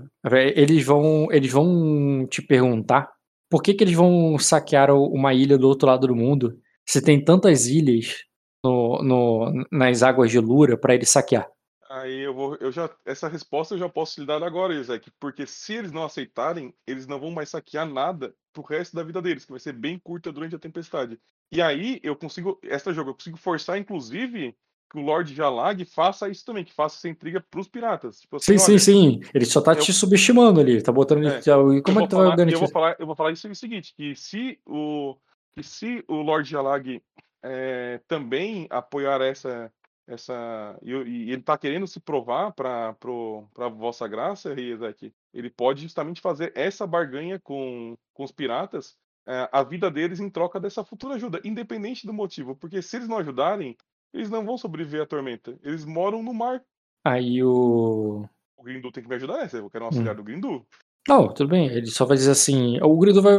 eles 0.54 0.84
vão. 0.84 1.28
Eles 1.30 1.50
vão 1.52 2.26
te 2.26 2.42
perguntar 2.42 3.10
por 3.48 3.62
que, 3.62 3.74
que 3.74 3.84
eles 3.84 3.94
vão 3.94 4.38
saquear 4.38 4.90
o- 4.90 5.08
uma 5.12 5.32
ilha 5.32 5.56
do 5.56 5.68
outro 5.68 5.86
lado 5.86 6.06
do 6.06 6.16
mundo 6.16 6.58
se 6.84 7.02
tem 7.02 7.22
tantas 7.22 7.66
ilhas 7.66 8.24
no, 8.64 9.02
no, 9.02 9.66
nas 9.70 10.02
águas 10.02 10.30
de 10.30 10.38
Lura 10.38 10.76
para 10.76 10.94
eles 10.94 11.10
saquear. 11.10 11.48
Aí 11.88 12.20
eu 12.20 12.34
vou, 12.34 12.56
eu 12.56 12.72
já, 12.72 12.90
essa 13.04 13.28
resposta 13.28 13.74
eu 13.74 13.78
já 13.78 13.88
posso 13.88 14.20
lhe 14.20 14.26
dar 14.26 14.42
agora, 14.42 14.74
Isaac, 14.74 15.10
porque 15.20 15.46
se 15.46 15.74
eles 15.74 15.92
não 15.92 16.04
aceitarem, 16.04 16.74
eles 16.86 17.06
não 17.06 17.20
vão 17.20 17.30
mais 17.30 17.50
saquear 17.50 17.86
nada 17.86 18.34
pro 18.52 18.62
resto 18.64 18.96
da 18.96 19.04
vida 19.04 19.22
deles, 19.22 19.44
que 19.44 19.52
vai 19.52 19.60
ser 19.60 19.72
bem 19.72 19.98
curta 19.98 20.32
durante 20.32 20.56
a 20.56 20.58
tempestade. 20.58 21.18
E 21.52 21.62
aí 21.62 22.00
eu 22.02 22.16
consigo, 22.16 22.58
essa 22.62 22.92
jogo, 22.92 23.10
eu 23.10 23.14
consigo 23.14 23.36
forçar, 23.36 23.78
inclusive, 23.78 24.54
que 24.90 24.98
o 24.98 25.02
Lord 25.02 25.34
Jalag 25.34 25.84
faça 25.84 26.28
isso 26.28 26.44
também, 26.44 26.64
que 26.64 26.72
faça 26.72 26.96
essa 26.96 27.08
intriga 27.08 27.44
pros 27.50 27.68
piratas. 27.68 28.20
Tipo 28.20 28.38
Sim, 28.38 28.54
assim, 28.54 28.78
sim, 28.78 29.02
olha, 29.08 29.20
sim. 29.24 29.30
Ele 29.34 29.44
só 29.44 29.60
tá 29.60 29.72
eu- 29.72 29.80
te 29.80 29.92
subestimando 29.92 30.60
ali. 30.60 30.82
Tá 30.82 30.92
botando. 30.92 31.26
É, 31.26 31.40
e 31.44 31.48
eu 31.48 31.82
como 31.82 32.00
é 32.00 32.02
que 32.02 32.08
tu 32.08 32.16
vai 32.16 32.36
falar, 32.36 32.50
eu 32.50 32.58
vou 32.58 32.68
falar, 32.68 32.96
eu 32.98 33.06
vou 33.06 33.16
falar 33.16 33.32
isso 33.32 33.46
é 33.46 33.50
o 33.50 33.54
seguinte, 33.54 33.94
que 33.96 34.14
se 34.14 34.58
o 34.66 35.16
que 35.56 35.62
se 35.62 36.04
o 36.06 36.16
Lord 36.16 36.48
Jalag 36.48 37.02
é, 37.42 38.00
também 38.06 38.66
apoiar 38.70 39.20
essa 39.22 39.72
essa 40.08 40.78
e, 40.82 40.92
e 40.92 41.32
ele 41.32 41.42
tá 41.42 41.58
querendo 41.58 41.86
se 41.86 41.98
provar 41.98 42.52
para 42.52 42.94
para 42.94 43.68
vossa 43.68 44.06
graça, 44.06 44.54
Rei 44.54 44.72
Ezek, 44.72 45.12
ele 45.34 45.50
pode 45.50 45.82
justamente 45.82 46.20
fazer 46.20 46.52
essa 46.54 46.86
barganha 46.86 47.40
com, 47.40 47.96
com 48.14 48.22
os 48.22 48.30
piratas, 48.30 48.94
é, 48.94 49.05
a 49.52 49.62
vida 49.64 49.90
deles 49.90 50.20
em 50.20 50.30
troca 50.30 50.60
dessa 50.60 50.84
futura 50.84 51.14
ajuda, 51.14 51.40
independente 51.44 52.06
do 52.06 52.12
motivo, 52.12 52.54
porque 52.56 52.80
se 52.80 52.96
eles 52.96 53.08
não 53.08 53.18
ajudarem, 53.18 53.76
eles 54.14 54.30
não 54.30 54.44
vão 54.44 54.56
sobreviver 54.56 55.02
à 55.02 55.06
tormenta. 55.06 55.58
Eles 55.62 55.84
moram 55.84 56.22
no 56.22 56.32
mar. 56.32 56.62
Aí 57.04 57.42
o. 57.42 58.24
O 58.56 58.62
Grindu 58.62 58.90
tem 58.90 59.02
que 59.02 59.08
me 59.08 59.14
ajudar 59.16 59.38
nessa, 59.38 59.58
eu 59.58 59.68
quero 59.70 59.84
um 59.84 59.88
auxiliar 59.88 60.14
Hum. 60.14 60.16
do 60.16 60.24
Grindu. 60.24 60.66
Não, 61.08 61.32
tudo 61.32 61.50
bem. 61.50 61.66
Ele 61.68 61.86
só 61.86 62.04
vai 62.04 62.16
dizer 62.16 62.30
assim. 62.32 62.80
O 62.82 62.98
Grido 62.98 63.20
vai. 63.22 63.34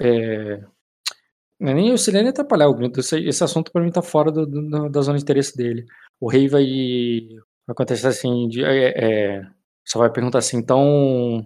É... 0.00 0.64
É 1.60 1.74
nem 1.74 1.90
auxiliar 1.92 2.22
nem 2.22 2.30
atrapalhar 2.30 2.68
o 2.68 2.74
Grido. 2.74 2.98
Esse, 3.00 3.18
esse 3.20 3.44
assunto 3.44 3.70
pra 3.70 3.82
mim 3.82 3.90
tá 3.92 4.02
fora 4.02 4.32
do- 4.32 4.46
do- 4.46 4.88
da 4.88 5.00
zona 5.02 5.16
de 5.18 5.22
interesse 5.22 5.56
dele. 5.56 5.84
O 6.20 6.28
rei 6.28 6.48
vai. 6.48 6.64
Vai 7.66 7.72
acontecer 7.74 8.06
assim. 8.06 8.48
De, 8.48 8.64
é, 8.64 9.36
é, 9.38 9.46
só 9.86 9.98
vai 9.98 10.10
perguntar 10.10 10.38
assim, 10.38 10.56
então. 10.56 11.44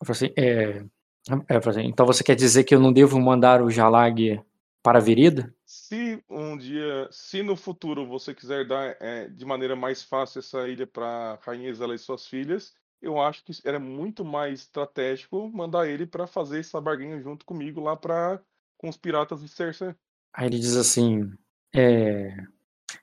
Eu 0.00 0.06
falo 0.06 0.10
assim, 0.16 0.30
é, 0.36 0.84
é, 1.28 1.82
então 1.82 2.04
você 2.04 2.24
quer 2.24 2.34
dizer 2.34 2.64
que 2.64 2.74
eu 2.74 2.80
não 2.80 2.92
devo 2.92 3.20
mandar 3.20 3.62
o 3.62 3.70
Jalag 3.70 4.42
para 4.82 4.98
a 4.98 5.02
Virida? 5.02 5.54
Se 5.64 6.22
um 6.28 6.56
dia, 6.56 7.08
se 7.10 7.42
no 7.42 7.56
futuro 7.56 8.06
você 8.06 8.34
quiser 8.34 8.66
dar 8.66 8.96
é, 9.00 9.28
de 9.28 9.44
maneira 9.44 9.76
mais 9.76 10.02
fácil 10.02 10.40
essa 10.40 10.68
ilha 10.68 10.86
para 10.86 11.38
Rainha 11.42 11.70
Isela 11.70 11.94
e 11.94 11.98
suas 11.98 12.26
filhas, 12.26 12.74
eu 13.00 13.20
acho 13.20 13.44
que 13.44 13.52
era 13.64 13.78
muito 13.78 14.24
mais 14.24 14.60
estratégico 14.60 15.50
mandar 15.52 15.88
ele 15.88 16.06
para 16.06 16.26
fazer 16.26 16.60
essa 16.60 16.80
barganha 16.80 17.20
junto 17.20 17.44
comigo 17.44 17.80
lá 17.80 17.96
para 17.96 18.40
com 18.76 18.88
os 18.88 18.96
piratas 18.96 19.40
de 19.40 19.48
Cersei. 19.48 19.94
Aí 20.32 20.46
ele 20.46 20.58
diz 20.58 20.76
assim: 20.76 21.30
é, 21.74 22.36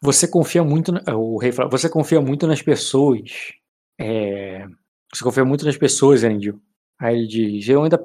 Você 0.02 0.28
confia 0.28 0.64
muito. 0.64 0.92
O 1.16 1.38
rei 1.38 1.52
fala: 1.52 1.70
Você 1.70 1.90
confia 1.90 2.22
muito 2.22 2.48
nas 2.48 2.62
pessoas. 2.62 3.54
é, 3.98 4.68
você 5.14 5.24
confia 5.24 5.44
muito 5.46 5.66
nas 5.66 5.78
pessoas, 5.78 6.24
Erendil. 6.24 6.62
Aí 7.00 7.18
ele 7.18 7.28
diz: 7.28 7.69
Eu 7.69 7.84
ainda, 7.84 8.03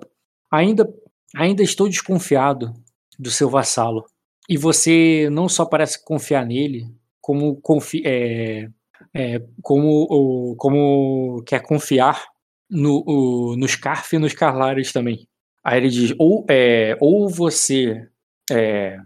ainda, 0.51 0.95
ainda 1.35 1.63
estou 1.63 1.89
desconfiado 1.89 2.73
do 3.19 3.31
seu 3.31 3.51
vassalo. 3.51 4.05
E 4.49 4.57
você 4.57 5.29
não 5.31 5.49
só 5.49 5.65
parece 5.65 6.05
confiar 6.05 6.47
nele, 6.47 6.87
como, 7.21 7.57
confi, 7.57 8.03
é, 8.05 8.69
é, 9.13 9.43
como, 9.63 10.55
como 10.57 11.43
quer 11.47 11.63
confiar 11.63 12.23
no, 12.71 13.03
o, 13.07 13.57
no 13.57 13.67
Scarf 13.67 14.15
e 14.15 14.19
nos 14.19 14.35
Carlares 14.35 14.93
também. 14.93 15.27
Aí 15.65 15.79
ele 15.79 15.89
diz: 15.89 16.15
Ou, 16.19 16.45
é, 16.49 16.97
ou 17.01 17.29
você. 17.29 18.07
é, 18.51 18.99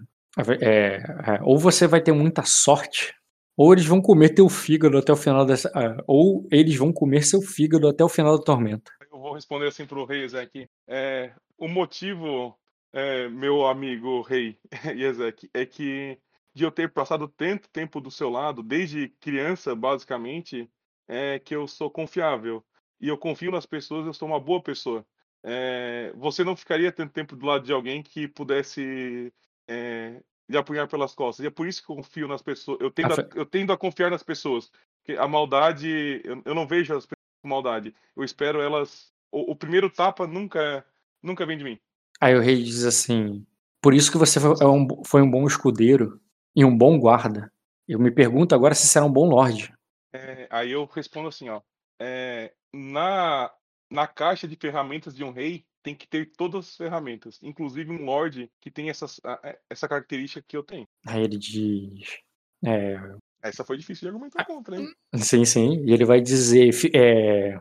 é, 0.60 0.97
é, 0.97 1.41
ou 1.42 1.58
você 1.58 1.86
vai 1.86 2.00
ter 2.00 2.12
muita 2.12 2.42
sorte, 2.44 3.15
ou 3.57 3.73
eles 3.73 3.86
vão 3.86 4.00
comer 4.00 4.31
teu 4.31 4.49
fígado 4.49 4.99
até 4.99 5.12
o 5.12 5.17
final 5.17 5.47
dessa. 5.47 5.70
ou 6.07 6.47
eles 6.50 6.76
vão 6.76 6.92
comer 6.92 7.23
seu 7.23 7.41
fígado 7.41 7.89
até 7.89 8.05
o 8.05 8.08
final 8.08 8.36
da 8.36 8.44
tormenta. 8.44 8.98
Responder 9.39 9.68
assim 9.68 9.86
pro 9.86 10.05
rei 10.05 10.25
Ezek. 10.25 10.68
É, 10.89 11.33
o 11.57 11.68
motivo, 11.68 12.58
é, 12.92 13.28
meu 13.28 13.67
amigo 13.67 14.20
rei 14.20 14.58
Ezek, 14.99 15.49
é 15.55 15.65
que 15.65 16.18
de 16.52 16.65
eu 16.65 16.73
ter 16.73 16.92
passado 16.92 17.28
tanto 17.28 17.68
tempo 17.68 18.00
do 18.00 18.10
seu 18.10 18.28
lado, 18.28 18.65
desde 18.65 19.10
criança, 19.20 19.76
basicamente, 19.76 20.68
é 21.07 21.39
que 21.39 21.55
eu 21.55 21.68
sou 21.68 21.89
confiável. 21.89 22.65
E 23.00 23.07
eu 23.07 23.17
confio 23.17 23.52
nas 23.52 23.65
pessoas, 23.65 24.07
eu 24.07 24.12
sou 24.12 24.26
uma 24.26 24.41
boa 24.41 24.60
pessoa. 24.60 25.07
É, 25.44 26.12
você 26.17 26.42
não 26.42 26.57
ficaria 26.57 26.91
tanto 26.91 27.12
tempo 27.12 27.36
do 27.36 27.47
lado 27.47 27.65
de 27.65 27.73
alguém 27.73 28.02
que 28.02 28.26
pudesse 28.26 29.33
é, 29.68 30.20
lhe 30.49 30.57
apunhar 30.57 30.89
pelas 30.89 31.15
costas. 31.15 31.44
E 31.44 31.47
é 31.47 31.50
por 31.50 31.68
isso 31.68 31.81
que 31.81 31.92
eu 31.92 31.94
confio 31.94 32.26
nas 32.26 32.42
pessoas. 32.42 32.81
Eu 32.81 32.91
tendo, 32.91 33.12
a, 33.12 33.28
eu 33.36 33.47
tendo 33.47 33.73
a 33.73 33.78
confiar 33.78 34.10
nas 34.10 34.25
pessoas. 34.25 34.68
Porque 34.97 35.17
a 35.17 35.28
maldade, 35.28 36.20
eu, 36.25 36.42
eu 36.44 36.55
não 36.57 36.67
vejo 36.67 36.92
as 36.92 37.07
pessoas 37.07 37.18
com 37.41 37.49
maldade. 37.49 37.94
Eu 38.17 38.25
espero 38.25 38.60
elas. 38.60 39.12
O, 39.31 39.52
o 39.52 39.57
primeiro 39.57 39.90
tapa 39.90 40.26
nunca, 40.26 40.84
nunca 41.23 41.44
vem 41.47 41.58
de 41.58 41.65
mim. 41.65 41.78
Aí 42.20 42.34
o 42.34 42.40
rei 42.40 42.62
diz 42.62 42.84
assim: 42.84 43.47
Por 43.81 43.94
isso 43.94 44.10
que 44.10 44.18
você 44.18 44.40
foi 44.40 44.55
é 44.60 44.66
um, 44.66 44.86
foi 45.05 45.23
um 45.23 45.31
bom 45.31 45.47
escudeiro 45.47 46.20
e 46.55 46.65
um 46.65 46.76
bom 46.76 46.98
guarda. 46.98 47.52
Eu 47.86 47.98
me 47.98 48.10
pergunto 48.10 48.55
agora 48.55 48.74
se 48.74 48.86
será 48.86 49.05
um 49.07 49.12
bom 49.12 49.28
lorde. 49.28 49.73
É, 50.12 50.47
aí 50.50 50.70
eu 50.70 50.84
respondo 50.86 51.28
assim, 51.28 51.48
ó. 51.48 51.60
é, 52.00 52.52
na, 52.73 53.50
na 53.90 54.07
caixa 54.07 54.48
de 54.48 54.57
ferramentas 54.57 55.15
de 55.15 55.23
um 55.23 55.31
rei 55.31 55.65
tem 55.82 55.94
que 55.94 56.07
ter 56.08 56.32
todas 56.36 56.68
as 56.68 56.76
ferramentas, 56.76 57.39
inclusive 57.42 57.90
um 57.90 58.05
lord 58.05 58.50
que 58.60 58.70
tem 58.70 58.90
essas, 58.90 59.20
a- 59.24 59.57
essa 59.70 59.86
característica 59.89 60.44
que 60.47 60.57
eu 60.57 60.62
tenho. 60.62 60.86
Aí 61.07 61.23
ele 61.23 61.39
diz: 61.39 62.18
é, 62.65 62.98
Essa 63.42 63.65
foi 63.65 63.76
difícil 63.78 64.02
de 64.02 64.08
argumentar 64.08 64.44
contra, 64.44 64.76
hein? 64.76 64.89
Sim, 65.15 65.44
sim. 65.44 65.84
E 65.84 65.92
ele 65.92 66.05
vai 66.05 66.20
dizer: 66.20 66.70
é, 66.94 67.55
é 67.55 67.60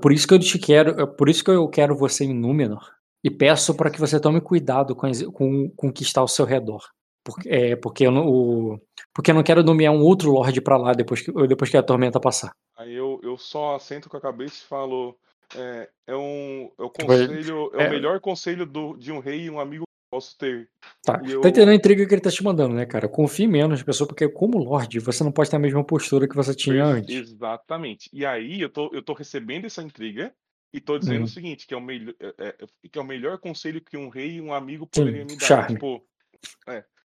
por 0.00 0.12
isso 0.12 0.26
que 0.28 0.34
eu 0.34 0.38
te 0.38 0.58
quero, 0.58 1.00
é 1.00 1.06
por 1.06 1.28
isso 1.28 1.42
que 1.44 1.50
eu 1.50 1.68
quero 1.68 1.96
você 1.96 2.24
em 2.24 2.34
Númenor. 2.34 2.84
E 3.22 3.30
peço 3.30 3.74
para 3.74 3.90
que 3.90 4.00
você 4.00 4.18
tome 4.18 4.40
cuidado 4.40 4.94
com, 4.96 5.10
com, 5.32 5.70
com 5.76 5.88
o 5.88 5.92
que 5.92 6.02
está 6.02 6.20
ao 6.20 6.28
seu 6.28 6.44
redor. 6.44 6.82
Porque, 7.22 7.48
é, 7.50 7.76
porque, 7.76 8.06
eu 8.06 8.10
não, 8.10 8.26
o- 8.26 8.80
porque 9.14 9.30
eu 9.30 9.34
não 9.34 9.42
quero 9.42 9.62
nomear 9.62 9.92
um 9.92 10.00
outro 10.02 10.30
Lorde 10.30 10.60
para 10.60 10.76
lá 10.78 10.92
depois 10.94 11.20
que, 11.20 11.30
depois 11.46 11.70
que 11.70 11.76
a 11.76 11.82
tormenta 11.82 12.18
passar. 12.18 12.52
Aí 12.76 12.94
eu, 12.94 13.20
eu 13.22 13.36
só 13.36 13.74
assento 13.76 14.08
com 14.08 14.16
a 14.16 14.20
cabeça 14.20 14.62
e 14.64 14.66
falo: 14.68 15.14
é, 15.54 15.88
é, 16.06 16.16
um, 16.16 16.70
é 16.78 16.82
o 16.82 16.88
Tipo, 16.88 17.06
conselho, 17.06 17.70
é, 17.74 17.84
é- 17.84 17.88
o 17.88 17.90
melhor 17.90 18.20
conselho 18.20 18.64
do, 18.64 18.96
de 18.96 19.12
um 19.12 19.18
rei 19.18 19.42
e 19.42 19.50
um 19.50 19.60
amigo 19.60 19.84
posso 20.10 20.36
ter. 20.36 20.68
Tá. 21.02 21.20
Eu- 21.24 21.40
Tá 21.40 21.48
entendendo 21.48 21.70
a 21.70 21.74
intriga 21.74 22.06
que 22.06 22.12
ele 22.12 22.20
tá 22.20 22.30
te 22.30 22.42
mandando, 22.42 22.74
né, 22.74 22.84
cara? 22.84 23.08
Confie 23.08 23.46
menos 23.46 23.70
nas 23.70 23.82
pessoas, 23.82 24.08
porque 24.08 24.28
como 24.28 24.58
Lorde, 24.58 24.98
você 24.98 25.22
não 25.22 25.30
pode 25.32 25.48
ter 25.48 25.56
a 25.56 25.60
mesma 25.60 25.84
postura 25.84 26.28
que 26.28 26.34
você 26.36 26.54
tinha 26.54 26.76
Ex- 26.84 26.96
antes. 26.96 27.14
Exatamente. 27.30 28.10
E 28.12 28.26
aí 28.26 28.60
eu 28.60 28.68
tô, 28.68 28.90
eu 28.92 29.02
tô 29.02 29.12
recebendo 29.14 29.64
essa 29.66 29.82
intriga 29.82 30.32
e 30.72 30.80
tô 30.80 30.98
dizendo 30.98 31.18
Uhum. 31.18 31.24
o 31.24 31.28
seguinte, 31.28 31.66
que 31.66 31.74
é 31.74 31.76
o, 31.76 31.80
melhor, 31.80 32.14
é, 32.20 32.34
é- 32.48 32.88
que 32.90 32.98
é 32.98 33.02
o 33.02 33.04
melhor 33.04 33.38
conselho 33.38 33.80
que 33.80 33.96
um 33.96 34.08
rei 34.08 34.32
e 34.36 34.40
um 34.40 34.52
amigo 34.52 34.88
Sim, 34.92 35.02
poderiam 35.02 35.26
me 35.26 35.36
dar. 35.36 35.46
charme. 35.46 35.74
Tipo, 35.74 36.04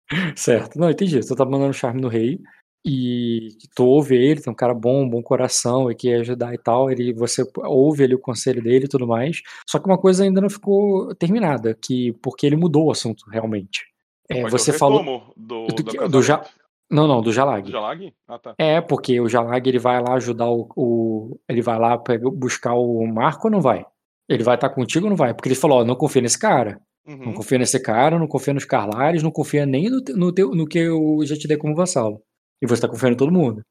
Certo. 0.37 0.77
Não, 0.79 0.89
entendi. 0.89 1.21
Você 1.21 1.35
tá 1.35 1.45
mandando 1.45 1.73
charme 1.73 2.01
no 2.01 2.07
rei 2.07 2.39
e 2.85 3.49
tu 3.75 3.85
ouve 3.85 4.15
ele, 4.15 4.41
tem 4.41 4.51
um 4.51 4.55
cara 4.55 4.73
bom, 4.73 5.03
um 5.03 5.09
bom 5.09 5.21
coração 5.21 5.89
e 5.89 5.95
quer 5.95 6.19
ajudar 6.21 6.53
e 6.53 6.57
tal. 6.57 6.91
Ele, 6.91 7.13
você 7.13 7.43
ouve 7.57 8.03
ele 8.03 8.15
o 8.15 8.19
conselho 8.19 8.61
dele 8.61 8.85
e 8.85 8.89
tudo 8.89 9.07
mais. 9.07 9.41
Só 9.69 9.79
que 9.79 9.85
uma 9.87 9.97
coisa 9.97 10.23
ainda 10.23 10.41
não 10.41 10.49
ficou 10.49 11.13
terminada, 11.15 11.77
que 11.81 12.11
porque 12.21 12.45
ele 12.45 12.55
mudou 12.57 12.85
o 12.87 12.91
assunto 12.91 13.25
realmente. 13.29 13.85
É, 14.29 14.49
você 14.49 14.73
falou 14.73 15.03
do, 15.35 15.65
do 15.67 15.75
do, 15.75 15.83
que- 15.83 16.07
do 16.07 16.21
ja- 16.21 16.43
não, 16.91 17.07
não, 17.07 17.21
do 17.21 17.31
Jalag. 17.31 17.63
Do 17.65 17.71
Jalag? 17.71 18.13
Ah, 18.27 18.37
tá. 18.39 18.55
É, 18.57 18.79
porque 18.81 19.19
o 19.19 19.27
Jalag 19.29 19.67
ele 19.67 19.79
vai 19.79 20.01
lá 20.01 20.13
ajudar 20.15 20.49
o, 20.49 20.69
o- 20.75 21.39
ele 21.49 21.61
vai 21.61 21.79
lá 21.79 21.97
pegar, 21.97 22.29
buscar 22.29 22.73
o 22.73 23.05
Marco 23.07 23.47
ou 23.47 23.51
não 23.51 23.61
vai? 23.61 23.85
Ele 24.29 24.43
vai 24.43 24.55
estar 24.55 24.69
contigo 24.69 25.05
ou 25.05 25.09
não 25.09 25.17
vai? 25.17 25.33
Porque 25.33 25.49
ele 25.49 25.55
falou, 25.55 25.79
ó, 25.79 25.85
não 25.85 25.95
confia 25.95 26.21
nesse 26.21 26.39
cara. 26.39 26.79
Não 27.05 27.17
Uhum. 27.27 27.33
confia 27.33 27.57
nesse 27.57 27.77
cara, 27.81 28.17
não 28.17 28.27
confia 28.27 28.53
nos 28.53 28.63
Carlares, 28.63 29.21
não 29.21 29.29
confia 29.31 29.65
nem 29.65 29.89
no, 29.89 30.01
te- 30.01 30.13
no, 30.13 30.31
teu, 30.31 30.51
no 30.51 30.65
que 30.65 30.79
eu 30.79 31.19
já 31.23 31.35
te 31.35 31.47
dei 31.49 31.57
como 31.57 31.75
vassalo. 31.75 32.21
E 32.61 32.67
você 32.67 32.81
tá 32.81 32.87
confiando 32.87 33.15
em 33.15 33.17
todo 33.17 33.31
mundo. 33.31 33.63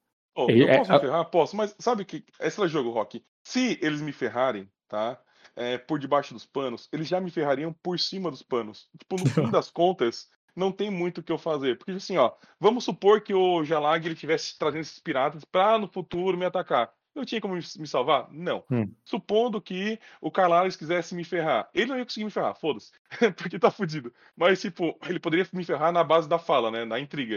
Ele- 0.49 0.63
eu 0.63 0.69
é- 0.69 0.77
posso 0.77 0.91
a- 0.91 0.95
me 0.95 1.01
ferrar? 1.01 1.25
Posso, 1.25 1.55
mas 1.55 1.75
sabe 1.79 2.05
que 2.05 2.23
esse 2.39 2.59
é 2.59 2.63
o 2.63 2.67
jogo, 2.67 2.89
Rock. 2.89 3.23
Se 3.43 3.77
eles 3.81 4.01
me 4.01 4.11
ferrarem, 4.11 4.69
tá? 4.87 5.19
é, 5.55 5.77
por 5.77 5.99
debaixo 5.99 6.33
dos 6.33 6.47
panos, 6.47 6.89
eles 6.91 7.07
já 7.07 7.21
me 7.21 7.29
ferrariam 7.29 7.71
por 7.71 7.99
cima 7.99 8.31
dos 8.31 8.41
panos. 8.41 8.89
Tipo, 8.97 9.17
no 9.17 9.29
fim 9.29 9.43
das 9.55 9.69
contas, 9.69 10.27
não 10.55 10.71
tem 10.71 10.89
muito 10.89 11.19
o 11.19 11.23
que 11.23 11.31
eu 11.31 11.37
fazer. 11.37 11.77
Porque 11.77 11.91
assim, 11.91 12.17
ó, 12.17 12.31
vamos 12.59 12.83
supor 12.83 13.21
que 13.21 13.35
o 13.35 13.63
Jalag 13.63 14.03
ele 14.03 14.15
tivesse 14.15 14.57
trazendo 14.57 14.81
esses 14.81 14.97
piratas 14.99 15.45
pra 15.45 15.77
no 15.77 15.87
futuro 15.87 16.37
me 16.37 16.45
atacar. 16.45 16.91
Eu 17.13 17.23
tinha 17.23 17.39
como 17.39 17.53
me 17.53 17.61
me 17.77 17.85
salvar? 17.87 18.27
Não. 18.31 18.63
Hum. 18.71 18.91
Supondo 19.05 19.61
que 19.61 19.99
o 20.19 20.31
Carlares 20.31 20.75
quisesse 20.75 21.13
me 21.13 21.23
ferrar. 21.23 21.69
Ele 21.71 21.85
não 21.91 21.97
ia 21.99 22.03
conseguir 22.05 22.25
me 22.25 22.31
ferrar, 22.31 22.55
foda-se. 22.55 22.91
porque 23.37 23.59
tá 23.59 23.69
fudido. 23.69 24.11
Mas, 24.35 24.59
tipo, 24.59 24.97
ele 25.07 25.19
poderia 25.19 25.47
me 25.53 25.63
ferrar 25.63 25.91
na 25.91 26.03
base 26.03 26.27
da 26.27 26.39
fala, 26.39 26.71
né? 26.71 26.83
Na 26.83 26.99
intriga. 26.99 27.35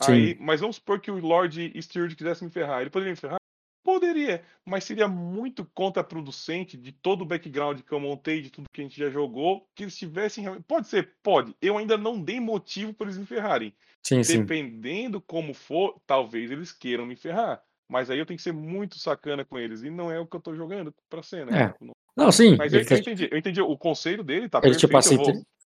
Sim. 0.00 0.12
Aí, 0.12 0.36
mas 0.40 0.60
vamos 0.60 0.76
supor 0.76 1.00
que 1.00 1.10
o 1.10 1.18
Lord 1.18 1.72
Sturge 1.82 2.14
quisesse 2.16 2.44
me 2.44 2.50
ferrar. 2.50 2.80
Ele 2.80 2.90
poderia 2.90 3.12
me 3.12 3.16
ferrar? 3.16 3.38
Poderia, 3.84 4.42
mas 4.66 4.84
seria 4.84 5.08
muito 5.08 5.64
contraproducente 5.74 6.76
de 6.76 6.92
todo 6.92 7.22
o 7.22 7.24
background 7.24 7.80
que 7.80 7.92
eu 7.92 7.98
montei, 7.98 8.42
de 8.42 8.50
tudo 8.50 8.66
que 8.72 8.80
a 8.82 8.84
gente 8.84 8.98
já 8.98 9.08
jogou, 9.08 9.66
que 9.74 9.84
eles 9.84 9.96
tivessem. 9.96 10.42
realmente- 10.42 10.64
Pode 10.66 10.88
ser, 10.88 11.14
pode. 11.22 11.54
Eu 11.60 11.78
ainda 11.78 11.96
não 11.96 12.20
dei 12.20 12.38
motivo 12.38 12.92
para 12.92 13.06
eles 13.06 13.16
me 13.18 13.24
ferrarem. 13.24 13.72
Sim, 14.06 14.22
sim. 14.22 14.40
Dependendo 14.40 15.20
como 15.22 15.54
for, 15.54 15.98
talvez 16.06 16.50
eles 16.50 16.70
queiram 16.70 17.06
me 17.06 17.16
ferrar. 17.16 17.62
Mas 17.90 18.10
aí 18.10 18.18
eu 18.18 18.26
tenho 18.26 18.36
que 18.36 18.42
ser 18.42 18.52
muito 18.52 18.98
sacana 18.98 19.42
com 19.44 19.58
eles. 19.58 19.82
E 19.82 19.88
não 19.88 20.10
é 20.12 20.20
o 20.20 20.26
que 20.26 20.36
eu 20.36 20.40
tô 20.40 20.54
jogando 20.54 20.94
pra 21.08 21.22
né? 21.46 21.62
É. 21.62 21.74
Não, 22.14 22.30
sim. 22.30 22.56
Mas 22.56 22.74
eu, 22.74 22.84
tá- 22.84 22.94
eu 22.96 23.00
entendi. 23.00 23.28
Eu 23.32 23.38
entendi. 23.38 23.60
O 23.62 23.78
conselho 23.78 24.22
dele 24.22 24.48
tá 24.50 24.58
Ele, 24.58 24.62
perfeito. 24.72 24.80
tipo, 24.80 24.92
eu 24.92 24.98
aceita- 24.98 25.22
vou, 25.24 25.32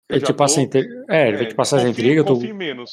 Eu 0.09 0.17
Ele 0.17 0.26
te 0.26 0.34
passa 0.34 0.60
a 0.60 0.62
intri- 0.62 0.86
É, 1.09 1.28
ele 1.28 1.36
vai 1.39 1.47
te 1.47 1.55
passar 1.55 1.76
essa 1.78 1.86
confio- 1.86 2.05
intriga, 2.05 2.25
tu, 2.25 2.55
menos. 2.55 2.91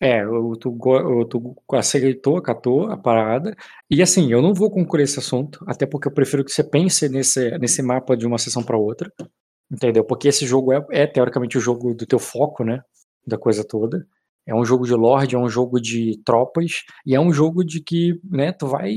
É, 0.00 0.26
o- 0.26 0.54
tu, 0.56 0.70
go- 0.70 0.98
o- 0.98 1.24
tu 1.24 1.54
aceitou, 1.72 2.36
acatou 2.36 2.90
a 2.90 2.96
parada. 2.96 3.56
E 3.90 4.02
assim, 4.02 4.30
eu 4.30 4.42
não 4.42 4.52
vou 4.52 4.70
concluir 4.70 5.04
esse 5.04 5.18
assunto, 5.18 5.64
até 5.66 5.86
porque 5.86 6.06
eu 6.08 6.12
prefiro 6.12 6.44
que 6.44 6.50
você 6.52 6.62
pense 6.62 7.08
nesse, 7.08 7.56
nesse 7.58 7.82
mapa 7.82 8.16
de 8.16 8.26
uma 8.26 8.36
sessão 8.38 8.62
para 8.62 8.76
outra. 8.76 9.10
Entendeu? 9.72 10.04
Porque 10.04 10.28
esse 10.28 10.46
jogo 10.46 10.72
é, 10.72 10.84
é, 10.92 11.06
teoricamente 11.06 11.56
o 11.58 11.60
jogo 11.60 11.94
do 11.94 12.06
teu 12.06 12.18
foco, 12.18 12.62
né? 12.62 12.80
Da 13.26 13.36
coisa 13.38 13.64
toda. 13.66 14.06
É 14.46 14.54
um 14.54 14.64
jogo 14.64 14.84
de 14.86 14.94
lord, 14.94 15.34
é 15.34 15.38
um 15.38 15.48
jogo 15.48 15.80
de 15.80 16.20
tropas, 16.24 16.84
e 17.04 17.16
é 17.16 17.20
um 17.20 17.32
jogo 17.32 17.64
de 17.64 17.80
que, 17.82 18.20
né, 18.30 18.52
tu 18.52 18.66
vai. 18.68 18.92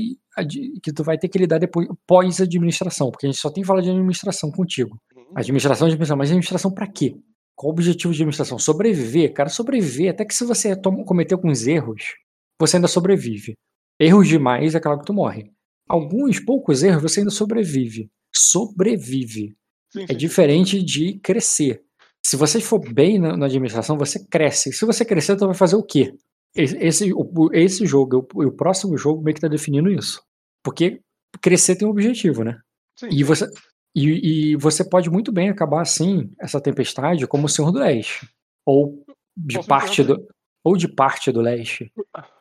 que 0.82 0.92
tu 0.92 1.02
vai 1.02 1.18
ter 1.18 1.28
que 1.28 1.38
lidar 1.38 1.58
depois 1.58 1.88
pós-administração, 2.06 3.10
porque 3.10 3.26
a 3.26 3.28
gente 3.30 3.40
só 3.40 3.50
tem 3.50 3.62
que 3.62 3.66
falar 3.66 3.80
de 3.80 3.90
administração 3.90 4.50
contigo. 4.50 4.96
Uhum. 5.16 5.24
Administração, 5.34 5.86
administração, 5.86 6.16
mas 6.16 6.28
administração 6.28 6.70
pra 6.70 6.86
quê? 6.86 7.16
Qual 7.60 7.70
o 7.70 7.74
objetivo 7.74 8.10
de 8.14 8.22
administração? 8.22 8.58
Sobreviver, 8.58 9.34
cara, 9.34 9.50
sobreviver. 9.50 10.10
Até 10.12 10.24
que 10.24 10.34
se 10.34 10.46
você 10.46 10.74
toma, 10.74 11.04
cometer 11.04 11.34
alguns 11.34 11.66
erros, 11.66 12.14
você 12.58 12.76
ainda 12.78 12.88
sobrevive. 12.88 13.52
Erros 14.00 14.26
demais 14.28 14.74
é 14.74 14.80
claro 14.80 15.00
que 15.00 15.04
tu 15.04 15.12
morre. 15.12 15.50
Alguns 15.86 16.40
poucos 16.40 16.82
erros 16.82 17.02
você 17.02 17.20
ainda 17.20 17.30
sobrevive. 17.30 18.08
Sobrevive. 18.34 19.54
Sim, 19.92 20.02
É 20.04 20.06
sim, 20.06 20.12
sim. 20.12 20.16
diferente 20.16 20.82
de 20.82 21.18
crescer. 21.18 21.82
Se 22.24 22.34
você 22.34 22.60
for 22.62 22.78
bem 22.92 23.18
na, 23.18 23.36
na 23.36 23.44
administração, 23.46 23.98
você 23.98 24.24
cresce. 24.26 24.72
Se 24.72 24.86
você 24.86 25.04
crescer, 25.04 25.36
tu 25.36 25.44
vai 25.46 25.54
fazer 25.54 25.76
o 25.76 25.82
quê? 25.82 26.14
Esse, 26.56 26.76
esse, 26.78 27.12
o- 27.12 27.50
esse 27.52 27.84
jogo 27.86 28.26
e 28.40 28.44
o, 28.46 28.48
o 28.48 28.52
próximo 28.52 28.96
jogo 28.96 29.22
meio 29.22 29.34
que 29.34 29.40
tá 29.40 29.48
definindo 29.48 29.90
isso. 29.90 30.22
Porque 30.64 31.00
crescer 31.42 31.76
tem 31.76 31.86
um 31.86 31.90
objetivo, 31.90 32.42
né? 32.42 32.58
Sim, 32.98 33.08
E 33.12 33.22
você, 33.22 33.46
e, 33.94 34.50
e 34.52 34.56
você 34.56 34.88
pode 34.88 35.10
muito 35.10 35.32
bem 35.32 35.48
acabar 35.48 35.80
assim, 35.82 36.30
essa 36.40 36.60
tempestade, 36.60 37.26
como 37.26 37.46
o 37.46 37.48
Senhor 37.48 37.70
do 37.72 37.78
Leste. 37.78 38.28
Ou 38.66 39.04
de 39.36 39.56
Posso 39.56 39.68
parte 39.68 40.02
do. 40.02 40.26
Ou 40.62 40.76
de 40.76 40.86
parte 40.86 41.32
do 41.32 41.40
leste. 41.40 41.90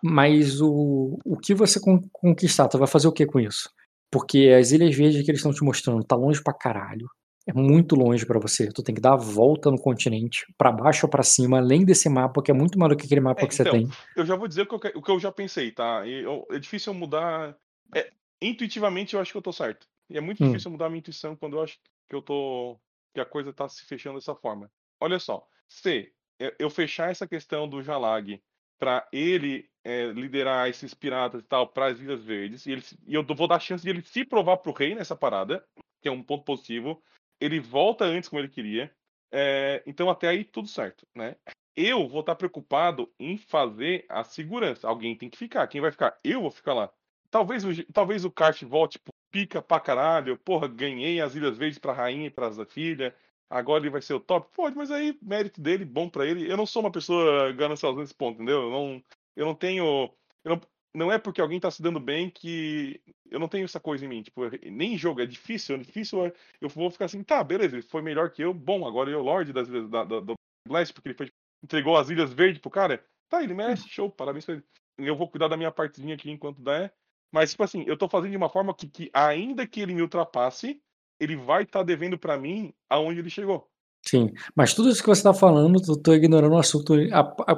Mas 0.03 0.59
o, 0.59 1.17
o 1.23 1.37
que 1.37 1.53
você 1.55 1.79
con- 1.79 2.01
conquistar, 2.11 2.67
tu 2.67 2.77
vai 2.77 2.87
fazer 2.87 3.07
o 3.07 3.13
que 3.13 3.25
com 3.25 3.39
isso? 3.39 3.69
Porque 4.11 4.53
as 4.59 4.71
Ilhas 4.71 4.93
Verdes 4.93 5.23
que 5.23 5.31
eles 5.31 5.39
estão 5.39 5.53
te 5.53 5.63
mostrando 5.63 6.03
tá 6.03 6.17
longe 6.17 6.43
pra 6.43 6.53
caralho. 6.53 7.07
É 7.47 7.53
muito 7.53 7.95
longe 7.95 8.25
pra 8.25 8.37
você. 8.37 8.67
Tu 8.73 8.83
tem 8.83 8.93
que 8.93 8.99
dar 8.99 9.13
a 9.13 9.17
volta 9.17 9.71
no 9.71 9.79
continente, 9.79 10.45
pra 10.57 10.69
baixo 10.71 11.05
ou 11.05 11.09
pra 11.09 11.23
cima, 11.23 11.59
além 11.59 11.85
desse 11.85 12.09
mapa, 12.09 12.43
que 12.43 12.51
é 12.51 12.53
muito 12.53 12.77
maior 12.77 12.89
do 12.89 12.97
que 12.97 13.05
aquele 13.05 13.21
mapa 13.21 13.43
É, 13.43 13.47
que 13.47 13.55
você 13.55 13.61
então, 13.61 13.71
tem. 13.73 13.89
Eu 14.17 14.25
já 14.25 14.35
vou 14.35 14.47
dizer 14.49 14.63
o 14.63 14.65
que 14.67 14.87
eu, 14.87 14.91
o 14.95 15.01
que 15.01 15.11
eu 15.11 15.19
já 15.19 15.31
pensei, 15.31 15.71
tá? 15.71 16.05
Eu- 16.05 16.45
é 16.51 16.59
difícil 16.59 16.91
eu 16.91 16.99
mudar. 16.99 17.55
é, 17.95 18.09
intuitivamente 18.41 19.15
eu 19.15 19.21
acho 19.21 19.31
que 19.31 19.37
eu 19.37 19.41
tô 19.41 19.53
certo. 19.53 19.87
E 20.09 20.17
é 20.17 20.21
muito 20.21 20.43
Hum. 20.43 20.47
difícil 20.47 20.71
mudar 20.71 20.85
a 20.87 20.89
minha 20.89 20.99
intuição 20.99 21.35
quando 21.35 21.57
eu 21.57 21.63
acho 21.63 21.79
que 22.07 22.15
eu 22.15 22.21
tô. 22.21 22.79
que 23.13 23.19
a 23.19 23.25
coisa 23.25 23.51
tá 23.51 23.67
se 23.67 23.83
fechando 23.85 24.19
dessa 24.19 24.35
forma. 24.35 24.71
Olha 24.99 25.17
só, 25.17 25.47
se 25.67 26.13
eu- 26.59 26.69
fechar 26.69 27.09
essa 27.09 27.27
questão 27.27 27.67
do 27.67 27.81
Jalag 27.81 28.39
pra 28.77 29.07
ele 29.11 29.67
é, 29.83 30.05
liderar 30.07 30.69
esses 30.69 30.93
piratas 30.93 31.41
e 31.41 31.43
tal 31.43 31.67
para 31.67 31.87
as 31.87 31.99
Ilhas 31.99 32.23
Verdes, 32.23 32.67
e, 32.67 32.71
ele, 32.73 32.83
e 33.07 33.15
eu 33.15 33.23
vou 33.23 33.47
dar 33.47 33.55
a 33.55 33.59
chance 33.59 33.83
de 33.83 33.89
ele 33.89 34.03
se 34.03 34.23
provar 34.23 34.57
pro 34.57 34.71
rei 34.71 34.93
nessa 34.93 35.15
parada, 35.15 35.65
que 36.01 36.07
é 36.07 36.11
um 36.11 36.21
ponto 36.21 36.45
positivo. 36.45 37.01
Ele 37.41 37.59
volta 37.59 38.05
antes 38.05 38.29
como 38.29 38.39
ele 38.39 38.49
queria. 38.49 38.93
é, 39.31 39.81
então 39.87 40.09
até 40.09 40.27
aí 40.27 40.43
tudo 40.43 40.67
certo, 40.67 41.05
né? 41.15 41.35
eu 41.75 42.07
vou 42.07 42.19
estar 42.19 42.35
preocupado 42.35 43.09
em 43.17 43.37
fazer 43.37 44.05
a 44.09 44.23
segurança. 44.23 44.87
Alguém 44.87 45.15
tem 45.15 45.29
que 45.29 45.37
ficar. 45.37 45.65
Quem 45.67 45.79
vai 45.79 45.91
ficar? 45.91 46.19
Eu 46.23 46.41
vou 46.41 46.51
ficar 46.51 46.73
lá. 46.73 46.91
Talvez 47.31 47.63
o, 47.63 47.69
talvez 47.93 48.25
o 48.25 48.31
kart 48.31 48.61
volte, 48.63 48.93
tipo, 48.93 49.11
pica 49.31 49.61
pra 49.61 49.79
caralho. 49.79 50.37
Porra, 50.37 50.67
ganhei 50.67 51.21
as 51.21 51.35
Ilhas 51.35 51.57
Verdes 51.57 51.79
pra 51.79 51.93
rainha 51.93 52.27
e 52.27 52.29
pra 52.29 52.51
filha. 52.65 53.15
Agora 53.49 53.81
ele 53.81 53.89
vai 53.89 54.01
ser 54.01 54.13
o 54.13 54.19
top. 54.19 54.47
Pode, 54.53 54.75
mas 54.75 54.91
aí, 54.91 55.17
mérito 55.21 55.59
dele, 55.61 55.85
bom 55.85 56.09
pra 56.09 56.25
ele. 56.25 56.49
Eu 56.49 56.57
não 56.57 56.65
sou 56.65 56.81
uma 56.81 56.91
pessoa 56.91 57.51
gananciosa 57.53 57.99
nesse 57.99 58.13
ponto, 58.13 58.35
entendeu? 58.35 58.63
Eu 58.63 58.69
não, 58.69 59.03
eu 59.35 59.45
não 59.45 59.55
tenho. 59.55 60.13
Eu 60.43 60.55
não, 60.55 60.61
não 60.93 61.11
é 61.11 61.17
porque 61.17 61.41
alguém 61.41 61.59
tá 61.59 61.71
se 61.71 61.81
dando 61.81 61.99
bem 61.99 62.29
que. 62.29 63.01
Eu 63.29 63.39
não 63.39 63.47
tenho 63.47 63.65
essa 63.65 63.79
coisa 63.79 64.05
em 64.05 64.07
mim. 64.07 64.21
Tipo, 64.21 64.41
nem 64.69 64.93
em 64.93 64.97
jogo, 64.97 65.21
é 65.21 65.25
difícil. 65.25 65.75
É 65.75 65.79
difícil. 65.79 66.31
Eu 66.61 66.69
vou 66.69 66.91
ficar 66.91 67.05
assim, 67.05 67.23
tá, 67.23 67.43
beleza, 67.43 67.75
ele 67.75 67.83
foi 67.83 68.01
melhor 68.01 68.29
que 68.31 68.43
eu. 68.43 68.53
Bom, 68.53 68.87
agora 68.87 69.09
ele 69.09 69.17
é 69.17 69.19
o 69.19 69.23
Lorde 69.23 69.53
das 69.53 69.67
Ilhas 69.67 69.89
da, 69.89 70.03
da, 70.03 70.19
do 70.19 70.33
Blast, 70.67 70.93
porque 70.93 71.09
ele 71.09 71.17
foi 71.17 71.29
entregou 71.63 71.97
as 71.97 72.09
Ilhas 72.09 72.33
Verdes 72.33 72.61
pro 72.61 72.71
cara, 72.71 73.03
tá, 73.27 73.43
ele 73.43 73.53
merece, 73.53 73.87
show, 73.87 74.09
parabéns 74.09 74.45
pra 74.45 74.55
ele. 74.55 74.63
Eu 74.97 75.15
vou 75.15 75.29
cuidar 75.29 75.47
da 75.47 75.57
minha 75.57 75.71
partezinha 75.71 76.15
aqui 76.15 76.29
enquanto 76.29 76.61
der. 76.61 76.93
Mas, 77.31 77.51
tipo 77.51 77.63
assim, 77.63 77.83
eu 77.85 77.97
tô 77.97 78.07
fazendo 78.09 78.31
de 78.31 78.37
uma 78.37 78.49
forma 78.49 78.73
que, 78.73 78.87
que 78.87 79.09
ainda 79.13 79.67
que 79.67 79.79
ele 79.81 79.93
me 79.93 80.01
ultrapasse, 80.01 80.79
ele 81.19 81.35
vai 81.35 81.63
estar 81.63 81.83
devendo 81.83 82.17
pra 82.17 82.37
mim 82.37 82.73
aonde 82.89 83.19
ele 83.19 83.29
chegou. 83.29 83.67
Sim, 84.05 84.31
mas 84.55 84.73
tudo 84.73 84.89
isso 84.89 85.01
que 85.03 85.09
você 85.09 85.21
tá 85.21 85.33
falando, 85.33 85.79
eu 85.85 85.97
tô 86.01 86.13
ignorando 86.13 86.53
o 86.53 86.57
assunto. 86.57 86.93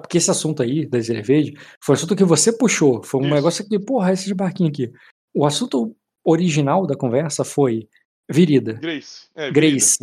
Porque 0.02 0.18
esse 0.18 0.32
assunto 0.32 0.64
aí, 0.64 0.88
da 0.88 0.98
Ilha 0.98 1.22
Verde, 1.22 1.56
foi 1.80 1.94
um 1.94 1.98
assunto 1.98 2.16
que 2.16 2.24
você 2.24 2.52
puxou. 2.52 3.04
Foi 3.04 3.22
um 3.22 3.26
Isso. 3.26 3.34
negócio 3.36 3.68
que, 3.70 3.80
porra, 3.80 4.12
esse 4.12 4.26
de 4.26 4.34
barquinho 4.34 4.70
aqui. 4.70 4.92
O 5.34 5.46
assunto 5.46 5.96
original 6.24 6.88
da 6.88 6.96
conversa 6.96 7.44
foi 7.44 7.88
Virida. 8.30 8.74
Grace. 8.74 9.28
É, 9.36 9.52
Grace. 9.52 10.00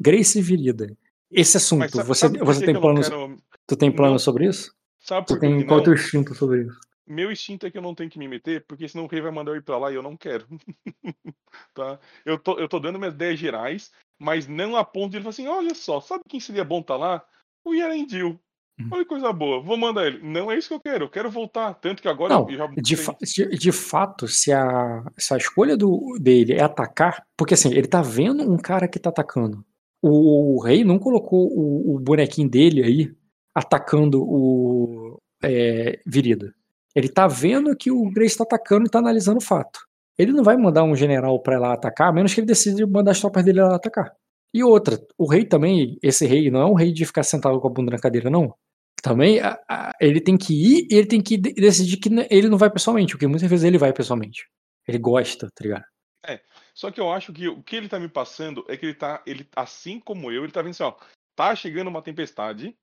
Grace 0.00 0.38
e 0.38 0.42
Virida. 0.42 0.96
Esse 1.30 1.58
assunto, 1.58 1.80
Mas 1.80 1.90
sabe, 1.92 2.08
você, 2.08 2.20
sabe 2.28 2.38
você 2.38 2.64
tem 2.64 2.80
planos, 2.80 3.08
quero. 3.08 3.36
tu 3.66 3.76
tem 3.76 3.92
planos 3.92 4.12
não- 4.12 4.18
sobre 4.24 4.46
isso? 4.48 4.72
Sabe 5.00 5.26
Tu 5.26 5.34
por 5.34 5.40
que 5.40 5.46
tem 5.46 5.66
qual 5.66 5.80
é 5.80 5.82
o 5.82 5.84
teu 5.84 5.94
instinto 5.94 6.34
sobre 6.34 6.62
isso? 6.62 6.80
Meu 7.06 7.30
instinto 7.30 7.66
é 7.66 7.70
que 7.70 7.76
eu 7.76 7.82
não 7.82 7.94
tenho 7.94 8.10
que 8.10 8.18
me 8.18 8.26
meter, 8.26 8.64
porque 8.66 8.88
senão 8.88 9.04
o 9.04 9.08
rei 9.08 9.20
vai 9.20 9.30
mandar 9.30 9.52
eu 9.52 9.56
ir 9.56 9.62
pra 9.62 9.78
lá 9.78 9.92
e 9.92 9.94
eu 9.94 10.02
não 10.02 10.16
quero. 10.16 10.46
tá? 11.74 11.98
Eu 12.24 12.38
tô, 12.38 12.58
eu 12.58 12.68
tô 12.68 12.80
dando 12.80 12.98
minhas 12.98 13.14
ideias 13.14 13.38
gerais, 13.38 13.92
mas 14.18 14.48
não 14.48 14.76
a 14.76 14.84
ponto 14.84 15.10
de 15.10 15.18
ele 15.18 15.24
falar 15.24 15.30
assim: 15.30 15.46
olha 15.46 15.74
só, 15.74 16.00
sabe 16.00 16.22
quem 16.28 16.40
seria 16.40 16.64
bom 16.64 16.82
tá 16.82 16.96
lá? 16.96 17.24
O 17.64 17.74
Yarendil. 17.74 18.40
Hum. 18.80 18.88
Olha 18.90 19.02
que 19.02 19.08
coisa 19.08 19.32
boa, 19.32 19.60
vou 19.60 19.76
mandar 19.76 20.06
ele. 20.06 20.18
Não 20.18 20.50
é 20.50 20.58
isso 20.58 20.68
que 20.68 20.74
eu 20.74 20.80
quero, 20.80 21.04
eu 21.04 21.10
quero 21.10 21.30
voltar. 21.30 21.74
Tanto 21.74 22.02
que 22.02 22.08
agora 22.08 22.34
Não, 22.34 22.50
eu 22.50 22.56
já. 22.56 22.66
de, 22.66 22.96
fa- 22.96 23.16
de, 23.22 23.48
de 23.50 23.72
fato, 23.72 24.26
se 24.26 24.52
a, 24.52 25.04
se 25.16 25.32
a 25.32 25.36
escolha 25.36 25.76
do, 25.76 26.18
dele 26.20 26.54
é 26.54 26.62
atacar, 26.62 27.24
porque 27.36 27.54
assim, 27.54 27.72
ele 27.72 27.86
tá 27.86 28.02
vendo 28.02 28.50
um 28.50 28.56
cara 28.56 28.88
que 28.88 28.98
tá 28.98 29.10
atacando. 29.10 29.64
O, 30.02 30.60
rei 30.62 30.84
não 30.84 30.98
colocou 30.98 31.48
o, 31.48 31.94
o 31.94 32.00
bonequinho 32.00 32.48
dele 32.48 32.82
aí 32.82 33.16
atacando 33.54 34.22
o 34.22 35.18
é, 35.42 36.00
Virida. 36.04 36.54
Ele 36.94 37.08
tá 37.08 37.26
vendo 37.26 37.76
que 37.76 37.90
o 37.90 38.10
Grace 38.10 38.36
tá 38.36 38.44
atacando 38.44 38.86
e 38.86 38.90
tá 38.90 38.98
analisando 38.98 39.38
o 39.38 39.44
fato. 39.44 39.80
Ele 40.16 40.32
não 40.32 40.44
vai 40.44 40.56
mandar 40.56 40.84
um 40.84 40.94
general 40.94 41.42
ir 41.46 41.58
lá 41.58 41.72
atacar, 41.72 42.08
a 42.08 42.12
menos 42.12 42.32
que 42.32 42.40
ele 42.40 42.46
decida 42.46 42.86
mandar 42.86 43.10
as 43.10 43.20
tropas 43.20 43.44
dele 43.44 43.60
lá 43.60 43.74
atacar. 43.74 44.14
E 44.52 44.62
outra, 44.62 44.96
o 45.18 45.26
rei 45.28 45.44
também, 45.44 45.98
esse 46.00 46.24
rei 46.26 46.50
não 46.50 46.60
é 46.60 46.66
um 46.66 46.74
rei 46.74 46.92
de 46.92 47.04
ficar 47.04 47.24
sentado 47.24 47.60
com 47.60 47.66
a 47.66 47.70
bunda 47.70 47.90
na 47.90 47.98
cadeira, 47.98 48.30
não. 48.30 48.54
Também 49.02 49.40
a- 49.40 49.58
a- 49.68 49.90
ele 50.00 50.20
tem 50.20 50.36
que 50.38 50.54
ir 50.54 50.86
e 50.90 50.94
ele 50.94 51.06
tem 51.06 51.20
que 51.20 51.36
de- 51.36 51.52
decidir 51.54 51.96
que 51.96 52.08
ele 52.30 52.48
não 52.48 52.56
vai 52.56 52.70
pessoalmente, 52.70 53.14
porque 53.14 53.26
muitas 53.26 53.50
vezes 53.50 53.64
ele 53.64 53.76
vai 53.76 53.92
pessoalmente. 53.92 54.46
Ele 54.86 54.98
gosta, 54.98 55.48
tá 55.52 55.64
ligado? 55.64 55.84
Só 56.72 56.90
que 56.90 57.00
eu 57.00 57.12
acho 57.12 57.32
que 57.32 57.48
o 57.48 57.62
que 57.62 57.76
ele 57.76 57.88
tá 57.88 58.00
me 58.00 58.08
passando 58.08 58.64
é 58.68 58.76
que 58.76 58.86
ele 58.86 58.94
tá, 58.94 59.22
ele, 59.26 59.46
assim 59.54 60.00
como 60.00 60.32
eu, 60.32 60.42
ele 60.42 60.52
tá 60.52 60.62
vendo 60.62 60.70
assim, 60.70 60.82
ó, 60.82 60.94
tá 61.36 61.54
chegando 61.54 61.88
uma 61.88 62.02
tempestade, 62.02 62.76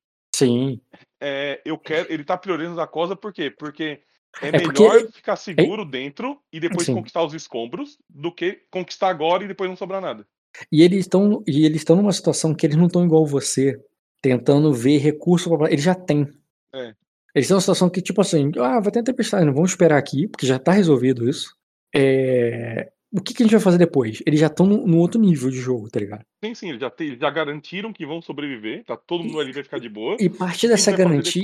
Sim. 0.45 0.79
é, 1.19 1.61
eu 1.65 1.77
quero, 1.77 2.11
ele 2.11 2.23
tá 2.23 2.37
priorizando 2.37 2.79
a 2.81 2.87
coisa, 2.87 3.15
por 3.15 3.31
quê? 3.33 3.49
Porque 3.51 4.01
é, 4.41 4.47
É 4.47 4.59
porque- 4.61 4.81
melhor 4.81 5.11
ficar 5.11 5.35
seguro 5.35 5.83
dentro 5.85 6.39
e 6.51 6.59
depois 6.59 6.85
Sim. 6.85 6.93
conquistar 6.93 7.23
os 7.23 7.33
escombros 7.33 7.97
do 8.09 8.33
que 8.33 8.61
conquistar 8.71 9.09
agora 9.09 9.43
e 9.43 9.47
depois 9.47 9.69
não 9.69 9.75
sobrar 9.77 10.01
nada. 10.01 10.25
E 10.71 10.81
eles 10.83 10.99
estão 11.01 11.43
e 11.47 11.65
eles 11.65 11.77
estão 11.81 11.95
numa 11.95 12.11
situação 12.13 12.53
que 12.53 12.65
eles 12.65 12.75
não 12.77 12.87
estão 12.87 13.05
igual 13.05 13.25
você, 13.25 13.77
tentando 14.21 14.73
ver 14.73 14.97
recurso 14.99 15.49
para 15.57 15.71
eles 15.71 15.83
já 15.83 15.95
têm. 15.95 16.27
É. 16.73 16.93
Eles 17.33 17.45
estão 17.45 17.55
numa 17.55 17.61
situação 17.61 17.89
que 17.89 18.01
tipo 18.01 18.19
assim, 18.21 18.51
ah, 18.57 18.79
vai 18.79 18.91
ter 18.91 18.99
uma 18.99 19.05
tempestade, 19.05 19.45
não 19.45 19.53
vamos 19.53 19.71
esperar 19.71 19.97
aqui, 19.97 20.27
porque 20.27 20.45
já 20.45 20.57
tá 20.59 20.71
resolvido 20.71 21.29
isso. 21.29 21.55
É, 21.95 22.91
O 23.13 23.21
que, 23.21 23.33
que 23.33 23.43
a 23.43 23.45
gente 23.45 23.51
vai 23.53 23.61
fazer 23.61 23.77
depois? 23.77 24.23
Eles 24.25 24.39
já 24.39 24.47
estão 24.47 24.65
no 24.65 24.97
outro 24.97 25.19
nível 25.19 25.49
de 25.49 25.57
jogo, 25.57 25.89
tá 25.89 25.99
ligado? 25.99 26.23
Sim, 26.43 26.55
sim, 26.55 26.69
eles 26.69 26.79
já, 26.79 26.89
te- 26.89 27.17
já 27.19 27.29
garantiram 27.29 27.91
que 27.91 28.05
vão 28.05 28.21
sobreviver, 28.21 28.85
tá 28.85 28.95
todo 28.95 29.23
mundo 29.23 29.39
ali 29.39 29.51
vai 29.51 29.63
ficar 29.63 29.79
de 29.79 29.89
boa. 29.89 30.15
E 30.19 30.29
parte 30.29 30.67
dessa 30.67 30.91
garantia? 30.95 31.43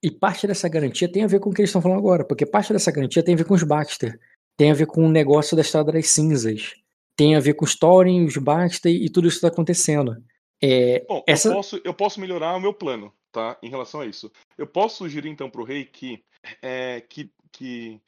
E 0.00 0.10
parte 0.12 0.46
dessa 0.46 0.68
garantia 0.68 1.10
tem 1.10 1.24
a 1.24 1.26
ver 1.26 1.40
com 1.40 1.50
o 1.50 1.52
que 1.52 1.60
eles 1.60 1.70
estão 1.70 1.82
falando 1.82 1.98
agora, 1.98 2.24
porque 2.24 2.46
parte 2.46 2.72
dessa 2.72 2.92
garantia 2.92 3.22
tem 3.22 3.34
a 3.34 3.36
ver 3.38 3.44
com 3.44 3.54
os 3.54 3.64
Baxter, 3.64 4.16
tem 4.56 4.70
a 4.70 4.74
ver 4.74 4.86
com 4.86 5.04
o 5.04 5.10
negócio 5.10 5.56
da 5.56 5.62
Estrada 5.62 5.90
das 5.90 6.08
Cinzas, 6.08 6.74
tem 7.16 7.34
a 7.34 7.40
ver 7.40 7.54
com 7.54 7.64
os 7.64 7.74
Thorin, 7.74 8.24
os 8.24 8.36
Baxter 8.36 8.92
e 8.92 9.10
tudo 9.10 9.26
isso 9.26 9.40
que 9.40 9.46
está 9.46 9.48
acontecendo. 9.48 10.16
É, 10.62 11.04
Bom, 11.08 11.24
essa- 11.26 11.48
eu, 11.48 11.54
posso, 11.54 11.80
eu 11.84 11.94
posso 11.94 12.20
melhorar 12.20 12.54
o 12.56 12.60
meu 12.60 12.72
plano, 12.72 13.12
tá? 13.32 13.58
Em 13.60 13.68
relação 13.68 14.00
a 14.02 14.06
isso. 14.06 14.30
Eu 14.56 14.68
posso 14.68 14.98
sugerir 14.98 15.30
então 15.30 15.50
pro 15.50 15.64
rei 15.64 15.84
que, 15.84 16.22
é, 16.62 17.00
que, 17.08 17.28
que 17.50 18.00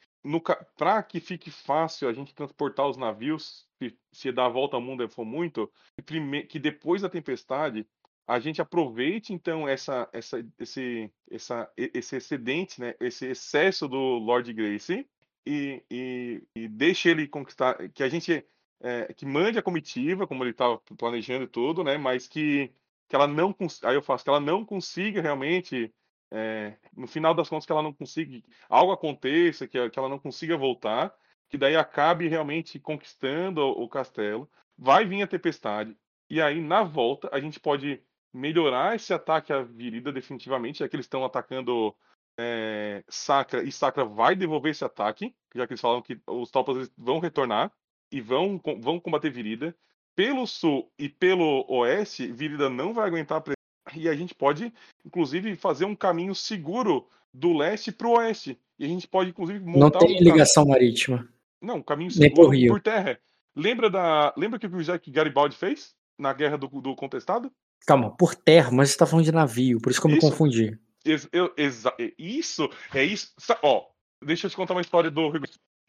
pra 0.77 1.01
que 1.03 1.19
fique 1.19 1.49
fácil 1.51 2.07
a 2.07 2.13
gente 2.13 2.33
transportar 2.33 2.87
os 2.87 2.97
navios, 2.97 3.67
se, 3.81 3.97
se 4.11 4.31
dar 4.31 4.45
a 4.45 4.49
volta 4.49 4.75
ao 4.77 4.81
mundo 4.81 5.07
for 5.09 5.25
muito, 5.25 5.71
que, 5.95 6.01
prime- 6.01 6.43
que 6.45 6.59
depois 6.59 7.01
da 7.01 7.09
tempestade 7.09 7.87
a 8.27 8.39
gente 8.39 8.61
aproveite 8.61 9.33
então 9.33 9.67
essa, 9.67 10.07
essa, 10.13 10.45
esse, 10.59 11.11
essa, 11.29 11.71
esse 11.75 12.15
excedente, 12.15 12.79
né? 12.79 12.95
Esse 12.99 13.25
excesso 13.27 13.87
do 13.87 13.97
Lord 13.97 14.53
Grace 14.53 15.07
e, 15.45 15.83
e, 15.91 16.43
e 16.55 16.67
deixe 16.67 17.09
ele 17.09 17.27
conquistar, 17.27 17.89
que 17.89 18.03
a 18.03 18.09
gente 18.09 18.45
é, 18.79 19.13
que 19.13 19.25
mande 19.25 19.57
a 19.59 19.61
comitiva, 19.63 20.27
como 20.27 20.43
ele 20.43 20.51
estava 20.51 20.77
planejando 20.97 21.43
e 21.45 21.47
tudo, 21.47 21.83
né? 21.83 21.97
Mas 21.97 22.27
que 22.27 22.71
que 23.07 23.15
ela 23.15 23.27
não 23.27 23.53
aí 23.83 23.95
eu 23.95 24.01
faço 24.01 24.23
que 24.23 24.29
ela 24.29 24.39
não 24.39 24.65
consiga 24.65 25.21
realmente 25.21 25.93
é, 26.31 26.77
no 26.95 27.07
final 27.07 27.33
das 27.33 27.49
contas 27.49 27.65
que 27.65 27.71
ela 27.71 27.83
não 27.83 27.93
consiga 27.93 28.41
algo 28.69 28.91
aconteça 28.91 29.67
que, 29.67 29.89
que 29.89 29.99
ela 29.99 30.09
não 30.09 30.19
consiga 30.19 30.57
voltar 30.57 31.13
que 31.49 31.57
daí 31.57 31.75
acabe 31.75 32.27
realmente 32.27 32.79
conquistando 32.79 33.61
o, 33.61 33.83
o 33.83 33.89
castelo 33.89 34.49
vai 34.77 35.05
vir 35.05 35.21
a 35.21 35.27
tempestade 35.27 35.95
e 36.29 36.41
aí 36.41 36.61
na 36.61 36.83
volta 36.83 37.29
a 37.31 37.39
gente 37.39 37.59
pode 37.59 38.01
melhorar 38.33 38.95
esse 38.95 39.13
ataque 39.13 39.51
à 39.51 39.61
Virida 39.61 40.11
definitivamente 40.11 40.79
já 40.79 40.87
que 40.87 40.95
eles 40.95 41.05
estão 41.05 41.25
atacando 41.25 41.95
é, 42.39 43.03
Sacra 43.09 43.61
e 43.63 43.71
Sacra 43.71 44.05
vai 44.05 44.35
devolver 44.35 44.71
esse 44.71 44.85
ataque 44.85 45.35
já 45.53 45.67
que 45.67 45.73
eles 45.73 45.81
falam 45.81 46.01
que 46.01 46.19
os 46.25 46.49
tropas 46.49 46.89
vão 46.97 47.19
retornar 47.19 47.71
e 48.11 48.21
vão 48.21 48.59
vão 48.79 48.99
combater 48.99 49.29
Virida 49.29 49.75
pelo 50.15 50.45
sul 50.45 50.91
e 50.97 51.09
pelo 51.09 51.65
oeste, 51.69 52.31
Virida 52.31 52.69
não 52.69 52.93
vai 52.93 53.07
aguentar 53.07 53.39
a. 53.39 53.60
E 53.95 54.07
a 54.09 54.15
gente 54.15 54.33
pode, 54.35 54.73
inclusive, 55.05 55.55
fazer 55.55 55.85
um 55.85 55.95
caminho 55.95 56.33
seguro 56.35 57.07
do 57.33 57.55
leste 57.55 57.91
para 57.91 58.07
o 58.07 58.17
oeste. 58.17 58.57
E 58.77 58.85
a 58.85 58.87
gente 58.87 59.07
pode, 59.07 59.29
inclusive, 59.29 59.59
Não 59.59 59.73
montar 59.73 59.99
tem 59.99 60.17
um 60.17 60.23
ligação 60.23 60.65
marítima. 60.65 61.17
caminho. 61.17 61.33
Não, 61.61 61.75
um 61.77 61.83
caminho 61.83 62.11
seguro 62.11 62.51
por 62.67 62.81
terra. 62.81 63.19
Lembra 63.55 63.89
da. 63.89 64.33
Lembra 64.37 64.57
que 64.59 64.65
o 64.67 64.83
Jack 64.83 65.11
Garibaldi 65.11 65.55
fez 65.55 65.93
na 66.17 66.33
guerra 66.33 66.57
do, 66.57 66.67
do 66.67 66.95
contestado? 66.95 67.51
Calma, 67.85 68.15
por 68.15 68.35
terra, 68.35 68.71
mas 68.71 68.91
você 68.91 68.97
tá 68.97 69.05
falando 69.05 69.25
de 69.25 69.31
navio, 69.31 69.79
por 69.81 69.91
isso 69.91 69.99
que 69.99 70.07
eu 70.07 70.11
me 70.11 70.17
Isso. 70.17 70.29
confundi. 70.29 70.77
Ex- 71.03 71.27
eu- 71.33 71.51
exa- 71.57 71.93
é 71.99 72.11
isso, 72.17 72.69
é 72.93 73.03
isso. 73.03 73.31
Ó, 73.63 73.85
deixa 74.23 74.45
eu 74.45 74.51
te 74.51 74.55
contar 74.55 74.73
uma 74.75 74.81
história 74.81 75.09
do, 75.09 75.31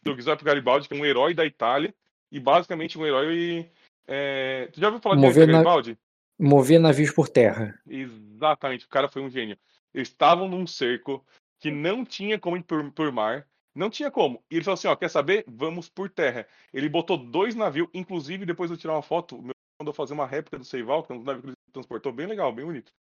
do 0.03 0.15
Giuseppe 0.15 0.43
Garibaldi, 0.45 0.89
que 0.89 0.95
é 0.95 0.99
um 0.99 1.05
herói 1.05 1.35
da 1.35 1.45
Itália. 1.45 1.95
E 2.31 2.41
basicamente 2.41 2.99
um 2.99 3.05
herói. 3.07 3.71
é, 4.09 4.69
Tu 4.73 4.81
já 4.81 4.87
ouviu 4.89 5.01
falar 5.03 5.17
de 5.17 5.21
Mover 5.23 5.47
na- 5.47 5.53
Garibaldi? 5.53 5.99
Mover 6.39 6.81
navios 6.81 7.11
por 7.13 7.29
terra. 7.29 7.79
Exatamente, 7.87 8.87
o 8.87 8.89
cara 8.89 9.09
foi 9.09 9.23
um 9.23 9.31
gênio. 9.31 9.57
Eles 9.95 10.09
estavam 10.09 10.49
num 10.49 10.67
cerco 10.67 11.25
que 11.61 11.71
não 11.71 12.05
tinha 12.05 12.39
como 12.39 12.57
ir 12.57 12.63
por, 12.63 12.91
por 12.93 13.13
mar, 13.13 13.47
não 13.75 13.89
tinha 13.89 14.11
como. 14.11 14.43
E 14.51 14.57
ele 14.57 14.65
falou 14.65 14.75
assim: 14.75 14.89
ó, 14.89 14.97
quer 14.97 15.09
saber? 15.09 15.45
Vamos 15.47 15.89
por 15.89 16.11
terra. 16.11 16.47
Ele 16.73 16.89
botou 16.89 17.17
dois 17.17 17.55
navios, 17.55 17.89
inclusive 17.95 18.45
depois 18.47 18.71
eu 18.71 18.77
tirar 18.77 18.95
uma 18.95 19.03
foto, 19.03 19.37
o 19.37 19.43
meu 19.43 19.53
mandou 19.81 19.93
fazer 19.93 20.15
uma 20.15 20.27
réplica 20.27 20.59
do 20.59 20.65
Seival, 20.65 21.03
que 21.03 21.13
é 21.13 21.17
um 21.17 21.23
navio 21.23 21.43
que 21.43 21.49
ele 21.49 21.57
transportou 21.73 22.13
bem 22.13 22.27
legal, 22.27 22.53
bem 22.53 22.65
bonito. 22.65 22.93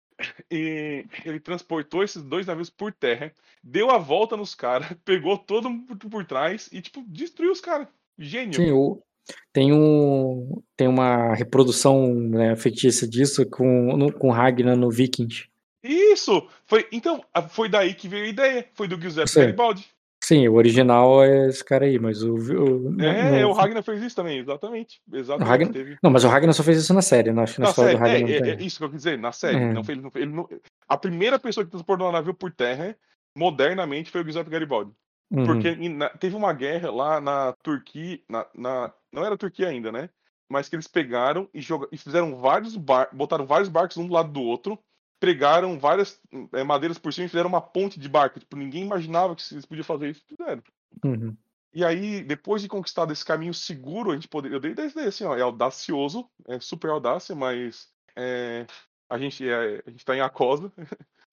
E 0.51 1.05
ele 1.25 1.41
transportou 1.41 2.02
esses 2.02 2.23
dois 2.23 2.47
navios 2.47 2.70
por 2.70 2.93
terra, 2.93 3.33
deu 3.62 3.91
a 3.91 3.99
volta 3.99 4.36
nos 4.36 4.55
caras, 4.55 4.89
pegou 5.05 5.39
todo 5.39 5.70
mundo 5.70 5.97
por, 5.97 6.11
por 6.11 6.25
trás 6.25 6.69
e, 6.73 6.81
tipo, 6.81 7.02
destruiu 7.07 7.52
os 7.52 7.61
caras. 7.61 7.89
Gênio. 8.19 8.55
Sim, 8.55 8.73
o- 8.73 9.02
tem, 9.52 9.73
um, 9.73 10.62
tem 10.76 10.89
uma 10.89 11.34
reprodução 11.34 12.12
né, 12.15 12.57
fictícia 12.57 13.07
disso 13.09 13.44
com, 13.49 13.97
no, 13.97 14.12
com 14.12 14.31
Ragnar 14.31 14.76
no 14.76 14.91
Vikings. 14.91 15.47
Isso! 15.84 16.49
Foi, 16.67 16.86
então, 16.92 17.25
foi 17.51 17.68
daí 17.68 17.94
que 17.94 18.09
veio 18.09 18.25
a 18.25 18.28
ideia. 18.28 18.68
Foi 18.75 18.86
do 18.86 19.01
Giuseppe. 19.01 19.34
Garibaldi. 19.34 19.86
Sim, 20.25 20.47
o 20.47 20.55
original 20.55 21.25
é 21.25 21.49
esse 21.49 21.65
cara 21.65 21.84
aí, 21.84 21.99
mas 21.99 22.23
o. 22.23 22.34
o 22.34 23.02
É, 23.02 23.42
não, 23.42 23.51
o 23.51 23.52
Ragnar 23.52 23.83
fez 23.83 24.01
isso 24.01 24.15
também, 24.15 24.39
exatamente. 24.39 25.01
Exatamente. 25.12 25.49
Ragnar- 25.49 25.73
teve. 25.73 25.97
não, 26.01 26.12
mas 26.12 26.23
o 26.23 26.28
Ragnar 26.28 26.55
só 26.55 26.62
fez 26.62 26.78
isso 26.78 26.94
na 26.94 27.02
série, 27.02 27.33
não 27.33 27.42
acho 27.42 27.55
que 27.55 27.60
na, 27.60 27.65
Na 27.65 27.70
história 27.70 27.91
série, 27.91 27.99
do 27.99 28.02
Ragnar 28.09 28.31
é, 28.31 28.41
não 28.41 28.47
é, 28.47 28.51
é 28.52 28.57
tem. 28.57 28.67
isso 28.67 28.78
que 28.78 28.84
eu 28.84 28.89
quis 28.91 28.99
dizer, 28.99 29.18
na 29.18 29.33
série. 29.33 29.57
É. 29.57 29.73
Não, 29.73 29.83
foi- 29.83 29.94
ele 29.94 30.02
não, 30.02 30.10
ele 30.15 30.31
não- 30.33 30.49
a 30.89 30.97
primeira 30.97 31.41
pessoa 31.41 31.65
que 31.65 31.73
transportou 31.73 32.09
um 32.09 32.12
navio 32.12 32.33
por 32.34 32.52
terra, 32.52 32.97
modernamente, 33.36 34.12
foi 34.12 34.20
o 34.20 34.25
Giuseppe 34.25 34.49
Garibaldi. 34.51 34.92
Uhum. 35.33 35.47
Porque 35.47 35.75
na- 35.89 36.11
teve 36.11 36.36
uma 36.36 36.52
guerra 36.52 36.91
lá 36.91 37.20
na 37.20 37.52
Turquia, 37.62 38.20
na, 38.28 38.47
na- 38.55 38.93
não 39.11 39.25
era 39.25 39.36
Turquia 39.36 39.69
ainda, 39.69 39.91
né? 39.91 40.11
Mas 40.49 40.69
que 40.69 40.77
eles 40.77 40.86
pegaram 40.86 41.49
e, 41.55 41.61
joga, 41.62 41.89
e 41.91 41.97
fizeram 41.97 42.36
vários 42.36 42.77
bar, 42.77 43.09
botaram 43.12 43.47
vários 43.47 43.70
barcos 43.70 43.97
um 43.97 44.07
do 44.07 44.12
lado 44.12 44.31
do 44.31 44.43
outro, 44.43 44.78
pregaram 45.19 45.78
várias 45.78 46.20
é, 46.52 46.62
madeiras 46.62 46.99
por 46.99 47.12
cima 47.12 47.25
e 47.25 47.28
fizeram 47.31 47.49
uma 47.49 47.61
ponte 47.62 47.99
de 47.99 48.09
barco. 48.09 48.39
Tipo, 48.39 48.57
ninguém 48.57 48.85
imaginava 48.85 49.35
que 49.35 49.43
eles 49.52 49.65
podiam 49.65 49.85
fazer 49.85 50.11
isso, 50.11 50.23
fizeram. 50.28 50.62
Uhum. 51.02 51.35
E 51.73 51.83
aí, 51.83 52.23
depois 52.23 52.61
de 52.61 52.69
conquistado 52.69 53.12
esse 53.15 53.25
caminho 53.25 53.55
seguro, 53.55 54.11
a 54.11 54.15
gente 54.15 54.28
poderia. 54.28 54.57
Eu 54.57 54.61
dei 54.61 54.75
dessa 54.75 54.91
ideia 54.93 55.09
assim, 55.09 55.25
ó, 55.25 55.35
é 55.35 55.41
audacioso, 55.41 56.28
é 56.47 56.61
super 56.61 56.91
audácia, 56.91 57.35
mas 57.35 57.89
é, 58.15 58.67
a 59.09 59.17
gente 59.17 59.49
é, 59.49 59.83
a 59.86 59.91
gente 59.91 60.05
tá 60.05 60.15
em 60.15 60.20
Acosa. 60.20 60.70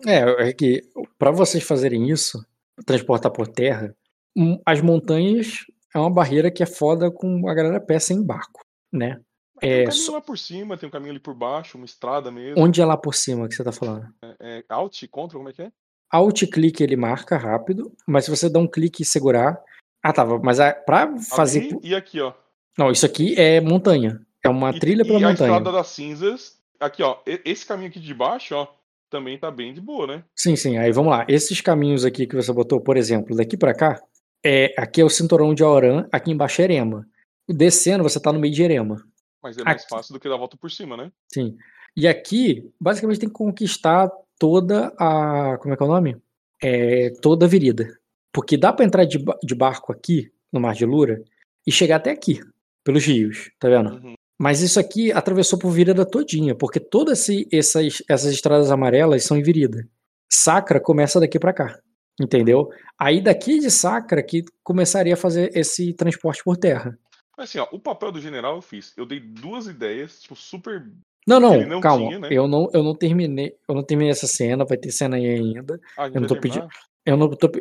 É, 0.07 0.47
é 0.47 0.53
que 0.53 0.81
para 1.17 1.29
vocês 1.31 1.61
fazerem 1.61 2.09
isso, 2.09 2.41
transportar 2.85 3.31
por 3.31 3.47
terra, 3.47 3.95
hum, 4.35 4.59
as 4.65 4.81
montanhas 4.81 5.65
é 5.93 5.99
uma 5.99 6.09
barreira 6.09 6.51
que 6.51 6.61
é 6.63 6.65
foda 6.65 7.09
com 7.11 7.47
a 7.49 7.53
galera 7.53 7.77
a 7.77 7.81
pé 7.81 7.99
sem 7.99 8.23
barco, 8.23 8.61
né? 8.91 9.19
Tem 9.59 9.69
um 9.69 9.73
É, 9.73 9.83
caminho 9.85 10.03
só- 10.03 10.13
lá 10.13 10.21
por 10.21 10.37
cima, 10.37 10.77
tem 10.77 10.87
um 10.87 10.91
caminho 10.91 11.11
ali 11.11 11.19
por 11.19 11.33
baixo, 11.35 11.77
uma 11.77 11.85
estrada 11.85 12.31
mesmo. 12.31 12.61
onde 12.63 12.79
é 12.81 12.85
lá 12.85 12.95
por 12.95 13.13
cima 13.13 13.47
que 13.47 13.55
você 13.55 13.63
tá 13.63 13.71
falando? 13.71 14.07
É, 14.39 14.63
alt, 14.69 15.03
contra, 15.11 15.37
como 15.37 15.49
é 15.49 15.53
que 15.53 15.61
é? 15.63 15.71
Alt 16.11 16.43
clique 16.47 16.81
ele 16.81 16.95
marca 16.95 17.37
rápido, 17.37 17.91
mas 18.07 18.25
se 18.25 18.31
você 18.31 18.49
dá 18.49 18.57
um 18.59 18.67
clique 18.67 19.03
e 19.03 19.05
segurar. 19.05 19.61
Ah, 20.01 20.11
tá. 20.13 20.25
Mas 20.41 20.59
a, 20.59 20.73
pra 20.73 21.13
fazer. 21.29 21.77
E 21.83 21.93
aqui, 21.93 22.19
ó. 22.21 22.33
Não, 22.77 22.89
isso 22.89 23.05
aqui 23.05 23.35
é 23.39 23.59
montanha. 23.61 24.19
É 24.41 24.47
uma 24.49 24.71
E, 24.71 24.79
trilha 24.79 25.03
pela 25.05 25.19
e 25.19 25.23
a 25.25 25.29
montanha. 25.29 25.49
estrada 25.51 25.71
das 25.71 25.87
cinzas, 25.87 26.57
aqui, 26.79 27.03
ó. 27.03 27.17
Esse 27.25 27.65
caminho 27.65 27.89
aqui 27.89 27.99
de 27.99 28.13
baixo, 28.13 28.55
ó, 28.55 28.67
também 29.09 29.37
tá 29.37 29.49
bem 29.49 29.73
de 29.73 29.81
boa, 29.81 30.07
né? 30.07 30.23
Sim, 30.35 30.55
sim. 30.55 30.77
Aí 30.77 30.91
vamos 30.91 31.11
lá. 31.11 31.25
Esses 31.27 31.61
caminhos 31.61 32.05
aqui 32.05 32.27
que 32.27 32.35
você 32.35 32.51
botou, 32.53 32.79
por 32.79 32.97
exemplo, 32.97 33.35
daqui 33.35 33.57
pra 33.57 33.73
cá, 33.73 34.01
é 34.43 34.73
aqui 34.77 35.01
é 35.01 35.03
o 35.03 35.09
cinturão 35.09 35.53
de 35.53 35.63
Auran, 35.63 36.07
aqui 36.11 36.31
embaixo 36.31 36.61
é 36.61 36.65
Erema. 36.65 37.05
Descendo, 37.47 38.03
você 38.03 38.19
tá 38.19 38.31
no 38.31 38.39
meio 38.39 38.53
de 38.53 38.61
Erema. 38.63 39.03
Mas 39.41 39.57
é 39.57 39.63
mais 39.63 39.81
Aqui. 39.81 39.89
fácil 39.89 40.13
do 40.13 40.19
que 40.19 40.27
dar 40.27 40.35
a 40.35 40.37
volta 40.37 40.57
por 40.57 40.69
cima, 40.69 40.95
né? 40.95 41.11
Sim. 41.27 41.57
E 41.95 42.07
aqui, 42.07 42.69
basicamente, 42.79 43.19
tem 43.19 43.29
que 43.29 43.35
conquistar 43.35 44.09
toda 44.37 44.93
a. 44.97 45.57
Como 45.59 45.73
é 45.73 45.77
que 45.77 45.83
é 45.83 45.85
o 45.85 45.89
nome? 45.89 46.17
É, 46.61 47.09
toda 47.21 47.45
a 47.45 47.49
virida. 47.49 47.97
Porque 48.31 48.57
dá 48.57 48.71
pra 48.71 48.85
entrar 48.85 49.05
de, 49.05 49.17
de 49.43 49.55
barco 49.55 49.91
aqui, 49.91 50.31
no 50.51 50.59
Mar 50.59 50.75
de 50.75 50.85
Lura, 50.85 51.23
e 51.65 51.71
chegar 51.71 51.95
até 51.95 52.11
aqui, 52.11 52.39
pelos 52.83 53.03
rios, 53.05 53.49
tá 53.59 53.67
vendo? 53.69 53.91
Uhum. 53.91 54.13
Mas 54.39 54.61
isso 54.61 54.79
aqui 54.79 55.11
atravessou 55.11 55.59
por 55.59 55.69
virida 55.71 56.05
todinha, 56.05 56.55
porque 56.55 56.79
todas 56.79 57.27
essas, 57.51 58.01
essas 58.09 58.31
estradas 58.31 58.71
amarelas 58.71 59.23
são 59.25 59.35
em 59.37 59.43
virida. 59.43 59.85
Sacra 60.31 60.79
começa 60.79 61.19
daqui 61.19 61.37
pra 61.37 61.51
cá, 61.53 61.77
entendeu? 62.21 62.69
Aí 62.97 63.21
daqui 63.21 63.59
de 63.59 63.69
Sacra 63.69 64.23
que 64.23 64.43
começaria 64.63 65.13
a 65.15 65.17
fazer 65.17 65.51
esse 65.57 65.93
transporte 65.93 66.41
por 66.43 66.55
terra. 66.55 66.97
Mas 67.37 67.49
assim, 67.49 67.59
ó, 67.59 67.67
o 67.71 67.79
papel 67.79 68.11
do 68.11 68.21
general 68.21 68.55
eu 68.55 68.61
fiz. 68.61 68.93
Eu 68.97 69.05
dei 69.05 69.19
duas 69.19 69.67
ideias, 69.67 70.21
tipo, 70.21 70.35
super. 70.35 70.85
Não, 71.27 71.39
não, 71.39 71.59
não 71.67 71.81
calma. 71.81 72.07
tinha, 72.07 72.19
né? 72.19 72.27
Eu 72.31 72.47
não, 72.47 72.69
eu 72.73 72.81
não 72.83 72.95
terminei, 72.95 73.53
eu 73.67 73.75
não 73.75 73.83
terminei 73.83 74.11
essa 74.11 74.25
cena, 74.27 74.63
vai 74.65 74.77
ter 74.77 74.91
cena 74.91 75.17
aí 75.17 75.25
ainda. 75.25 75.79
Ah, 75.97 76.07
Eu 76.07 76.21
não 76.21 76.27
tô 76.27 76.35
terminar? 76.35 76.67
Eu 77.05 77.17
não 77.17 77.29
tô 77.29 77.51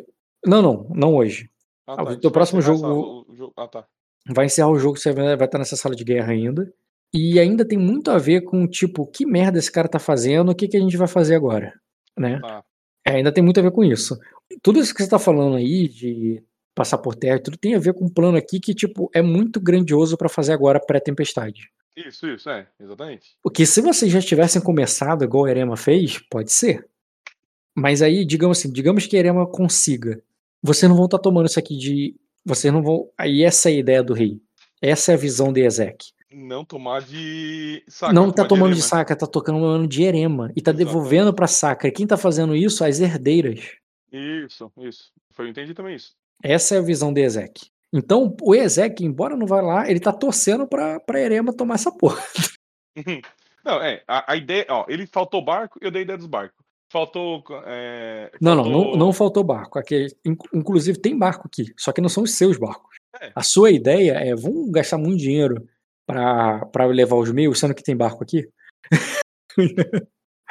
Não, 0.45 0.61
não, 0.61 0.87
não 0.95 1.15
hoje. 1.15 1.49
Ah, 1.85 1.95
Ah, 1.97 2.05
tá. 2.15 2.27
o 2.27 2.31
próximo 2.31 2.59
essa- 2.59 2.67
jogo- 2.73 3.25
o 3.29 3.35
jogo- 3.35 3.53
Ah, 3.57 3.67
tá. 3.67 3.85
Vai 4.27 4.45
encerrar 4.45 4.69
o 4.69 4.79
jogo, 4.79 4.97
você 4.97 5.11
vai 5.11 5.33
estar 5.33 5.57
nessa 5.57 5.75
sala 5.75 5.95
de 5.95 6.03
guerra 6.03 6.31
ainda. 6.31 6.71
E 7.13 7.39
ainda 7.39 7.65
tem 7.65 7.77
muito 7.77 8.11
a 8.11 8.17
ver 8.17 8.41
com, 8.41 8.67
tipo, 8.67 9.07
que 9.07 9.25
merda 9.25 9.57
esse 9.57 9.71
cara 9.71 9.87
tá 9.87 9.97
fazendo, 9.97 10.51
o 10.51 10.55
que, 10.55 10.67
que 10.67 10.77
a 10.77 10.79
gente 10.79 10.97
vai 10.97 11.07
fazer 11.07 11.35
agora, 11.35 11.73
né? 12.17 12.39
Tá. 12.39 12.63
É, 13.05 13.13
ainda 13.13 13.31
tem 13.31 13.43
muito 13.43 13.59
a 13.59 13.63
ver 13.63 13.71
com 13.71 13.83
isso. 13.83 14.17
Tudo 14.61 14.79
isso 14.79 14.93
que 14.93 15.01
você 15.01 15.09
tá 15.09 15.17
falando 15.17 15.55
aí, 15.55 15.87
de 15.87 16.43
passar 16.75 16.99
por 16.99 17.15
terra, 17.15 17.39
tudo 17.39 17.57
tem 17.57 17.75
a 17.75 17.79
ver 17.79 17.93
com 17.93 18.05
um 18.05 18.13
plano 18.13 18.37
aqui 18.37 18.59
que, 18.59 18.73
tipo, 18.75 19.09
é 19.13 19.21
muito 19.21 19.59
grandioso 19.59 20.15
pra 20.15 20.29
fazer 20.29 20.53
agora 20.53 20.79
pré-tempestade. 20.79 21.71
Isso, 21.95 22.27
isso, 22.27 22.49
é, 22.49 22.67
exatamente. 22.79 23.35
Porque 23.41 23.65
se 23.65 23.81
vocês 23.81 24.11
já 24.11 24.21
tivessem 24.21 24.61
começado 24.61 25.23
igual 25.23 25.45
a 25.45 25.51
Erema 25.51 25.75
fez, 25.75 26.19
pode 26.29 26.51
ser. 26.51 26.87
Mas 27.75 28.01
aí, 28.01 28.23
digamos 28.23 28.59
assim, 28.59 28.71
digamos 28.71 29.05
que 29.07 29.17
a 29.17 29.19
Erema 29.19 29.45
consiga. 29.45 30.21
Vocês 30.61 30.89
não 30.89 30.95
vão 30.95 31.05
estar 31.05 31.19
tomando 31.19 31.47
isso 31.47 31.59
aqui 31.59 31.75
de. 31.77 32.15
Vocês 32.45 32.73
não 32.73 32.81
vão. 32.81 33.09
Aí 33.17 33.43
essa 33.43 33.69
é 33.69 33.73
a 33.73 33.77
ideia 33.77 34.03
do 34.03 34.13
rei. 34.13 34.39
Essa 34.81 35.11
é 35.11 35.15
a 35.15 35.17
visão 35.17 35.51
de 35.51 35.61
Ezek. 35.61 36.11
Não 36.31 36.63
tomar 36.63 37.01
de. 37.01 37.83
Saca, 37.87 38.13
não 38.13 38.31
tá 38.31 38.45
tomando 38.45 38.73
de 38.73 38.79
erema. 38.79 38.87
saca, 38.89 39.15
tá 39.15 39.25
tocando 39.25 39.87
de 39.87 40.03
Erema. 40.03 40.51
E 40.55 40.61
tá 40.61 40.71
Exatamente. 40.71 40.85
devolvendo 40.85 41.33
pra 41.33 41.47
saca. 41.47 41.87
E 41.87 41.91
quem 41.91 42.05
tá 42.05 42.17
fazendo 42.17 42.55
isso? 42.55 42.83
As 42.83 42.99
herdeiras. 42.99 43.71
Isso, 44.11 44.71
isso. 44.77 45.11
Foi, 45.31 45.45
eu 45.45 45.49
entendi 45.49 45.73
também 45.73 45.95
isso. 45.95 46.13
Essa 46.43 46.75
é 46.75 46.77
a 46.77 46.81
visão 46.83 47.11
de 47.11 47.21
Ezek. 47.21 47.67
Então, 47.91 48.35
o 48.41 48.53
Ezek, 48.53 49.03
embora 49.03 49.35
não 49.35 49.47
vá 49.47 49.59
lá, 49.61 49.89
ele 49.89 49.99
tá 49.99 50.13
torcendo 50.13 50.67
pra, 50.67 50.99
pra 50.99 51.19
Erema 51.19 51.51
tomar 51.51 51.75
essa 51.75 51.91
porra. 51.91 52.21
Não, 53.65 53.81
é, 53.81 54.01
a, 54.07 54.31
a 54.31 54.35
ideia, 54.37 54.65
ó, 54.69 54.85
ele 54.87 55.05
faltou 55.05 55.43
barco, 55.43 55.77
eu 55.81 55.91
dei 55.91 56.01
a 56.01 56.03
ideia 56.03 56.17
dos 56.17 56.27
barcos. 56.27 56.57
Faltou. 56.91 57.43
É, 57.65 58.31
Não, 58.41 58.55
não, 58.55 58.63
faltou- 58.63 58.91
não, 58.91 58.97
não 58.97 59.13
faltou 59.13 59.43
barco. 59.43 59.77
Aqui, 59.79 60.07
in- 60.25 60.35
inclusive 60.53 60.97
tem 60.99 61.17
barco 61.17 61.47
aqui, 61.47 61.73
só 61.77 61.91
que 61.91 62.01
não 62.01 62.09
são 62.09 62.23
os 62.23 62.35
seus 62.35 62.57
barcos. 62.57 62.95
É. 63.21 63.31
A 63.35 63.43
sua 63.43 63.69
ideia 63.71 64.13
é, 64.13 64.35
vamos 64.35 64.71
gastar 64.71 64.97
muito 64.97 65.17
dinheiro 65.19 65.67
pra 66.07 66.85
levar 66.87 67.15
os 67.17 67.31
meus, 67.31 67.59
sendo 67.59 67.75
que 67.75 67.83
tem 67.83 67.95
barco 67.95 68.23
aqui? 68.23 68.47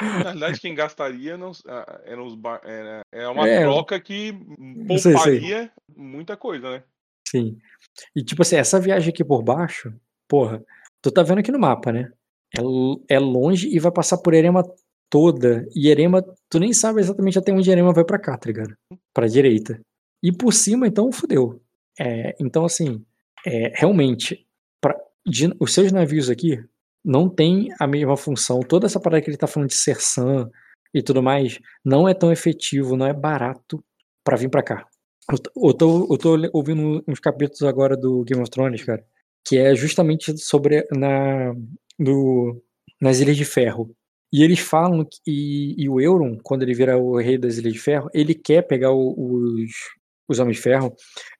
Na 0.00 0.18
realidade, 0.22 0.60
quem 0.60 0.74
gastaria 0.74 1.36
não, 1.36 1.50
ah, 1.66 2.00
eram 2.04 2.24
os 2.26 2.36
bar, 2.36 2.60
era, 2.64 3.00
é 3.12 3.26
uma 3.28 3.48
É. 3.48 3.62
troca 3.62 3.98
que 3.98 4.32
Sei, 4.90 4.98
sei. 4.98 5.12
pouparia 5.12 5.72
muita 5.96 6.36
coisa, 6.36 6.70
né? 6.70 6.82
Sim. 7.28 7.58
E 8.14 8.22
tipo 8.22 8.42
assim, 8.42 8.56
essa 8.56 8.78
viagem 8.78 9.10
aqui 9.12 9.24
por 9.24 9.42
baixo, 9.42 9.92
porra, 10.28 10.64
tu 11.02 11.10
tá 11.10 11.22
vendo 11.24 11.38
aqui 11.40 11.50
no 11.50 11.58
mapa, 11.58 11.90
né? 11.92 12.12
É, 12.56 13.14
é 13.16 13.18
longe 13.18 13.68
e 13.68 13.78
vai 13.80 13.90
passar 13.90 14.18
por 14.18 14.34
Erema 14.34 14.62
toda. 15.10 15.66
E 15.74 15.88
Erema, 15.88 16.22
tu 16.50 16.58
nem 16.58 16.72
sabe 16.72 17.00
exatamente 17.00 17.38
até 17.38 17.52
onde 17.52 17.70
Erema 17.70 17.92
vai 17.92 18.04
pra 18.04 18.18
cá, 18.18 18.36
tá 18.36 18.46
ligado? 18.46 18.74
Pra 19.12 19.26
direita. 19.26 19.80
E 20.22 20.32
por 20.32 20.52
cima, 20.52 20.86
então, 20.86 21.12
fudeu. 21.12 21.60
É, 21.98 22.34
então, 22.40 22.64
assim, 22.64 23.04
é, 23.46 23.72
realmente, 23.74 24.46
pra, 24.80 24.96
de- 25.26 25.54
os 25.60 25.72
seus 25.72 25.92
navios 25.92 26.28
aqui 26.30 26.62
não 27.04 27.28
tem 27.28 27.68
a 27.80 27.86
mesma 27.86 28.16
função. 28.16 28.60
Toda 28.60 28.86
essa 28.86 29.00
parada 29.00 29.22
que 29.22 29.30
ele 29.30 29.36
tá 29.36 29.46
falando 29.46 29.70
de 29.70 29.76
Sersan 29.76 30.50
e 30.92 31.02
tudo 31.02 31.22
mais 31.22 31.58
não 31.84 32.08
é 32.08 32.14
tão 32.14 32.32
efetivo, 32.32 32.96
não 32.96 33.06
é 33.06 33.12
barato 33.12 33.82
pra 34.24 34.36
vir 34.36 34.48
pra 34.50 34.62
cá. 34.62 34.86
Eu 35.30 35.74
tô, 35.74 36.06
eu 36.10 36.18
tô, 36.18 36.50
ouvindo 36.52 37.04
uns 37.06 37.20
capítulos 37.20 37.62
agora 37.62 37.96
do 37.96 38.24
Game 38.24 38.40
of 38.40 38.50
Thrones, 38.50 38.82
cara, 38.82 39.04
que 39.46 39.58
é 39.58 39.74
justamente 39.74 40.36
sobre 40.38 40.86
na, 40.90 41.52
nas 43.00 43.20
Ilhas 43.20 43.36
de 43.36 43.44
Ferro. 43.44 43.94
E 44.32 44.42
eles 44.42 44.58
falam 44.58 45.04
que 45.04 45.18
e, 45.26 45.74
e 45.82 45.88
o 45.88 46.00
Euron, 46.00 46.36
quando 46.42 46.62
ele 46.62 46.74
vira 46.74 46.98
o 46.98 47.16
rei 47.18 47.38
das 47.38 47.56
Ilhas 47.56 47.72
de 47.72 47.78
Ferro, 47.78 48.08
ele 48.12 48.34
quer 48.34 48.62
pegar 48.62 48.92
o- 48.92 49.14
os, 49.16 49.70
os 50.28 50.38
Homens 50.38 50.56
de 50.58 50.62
Ferro 50.62 50.94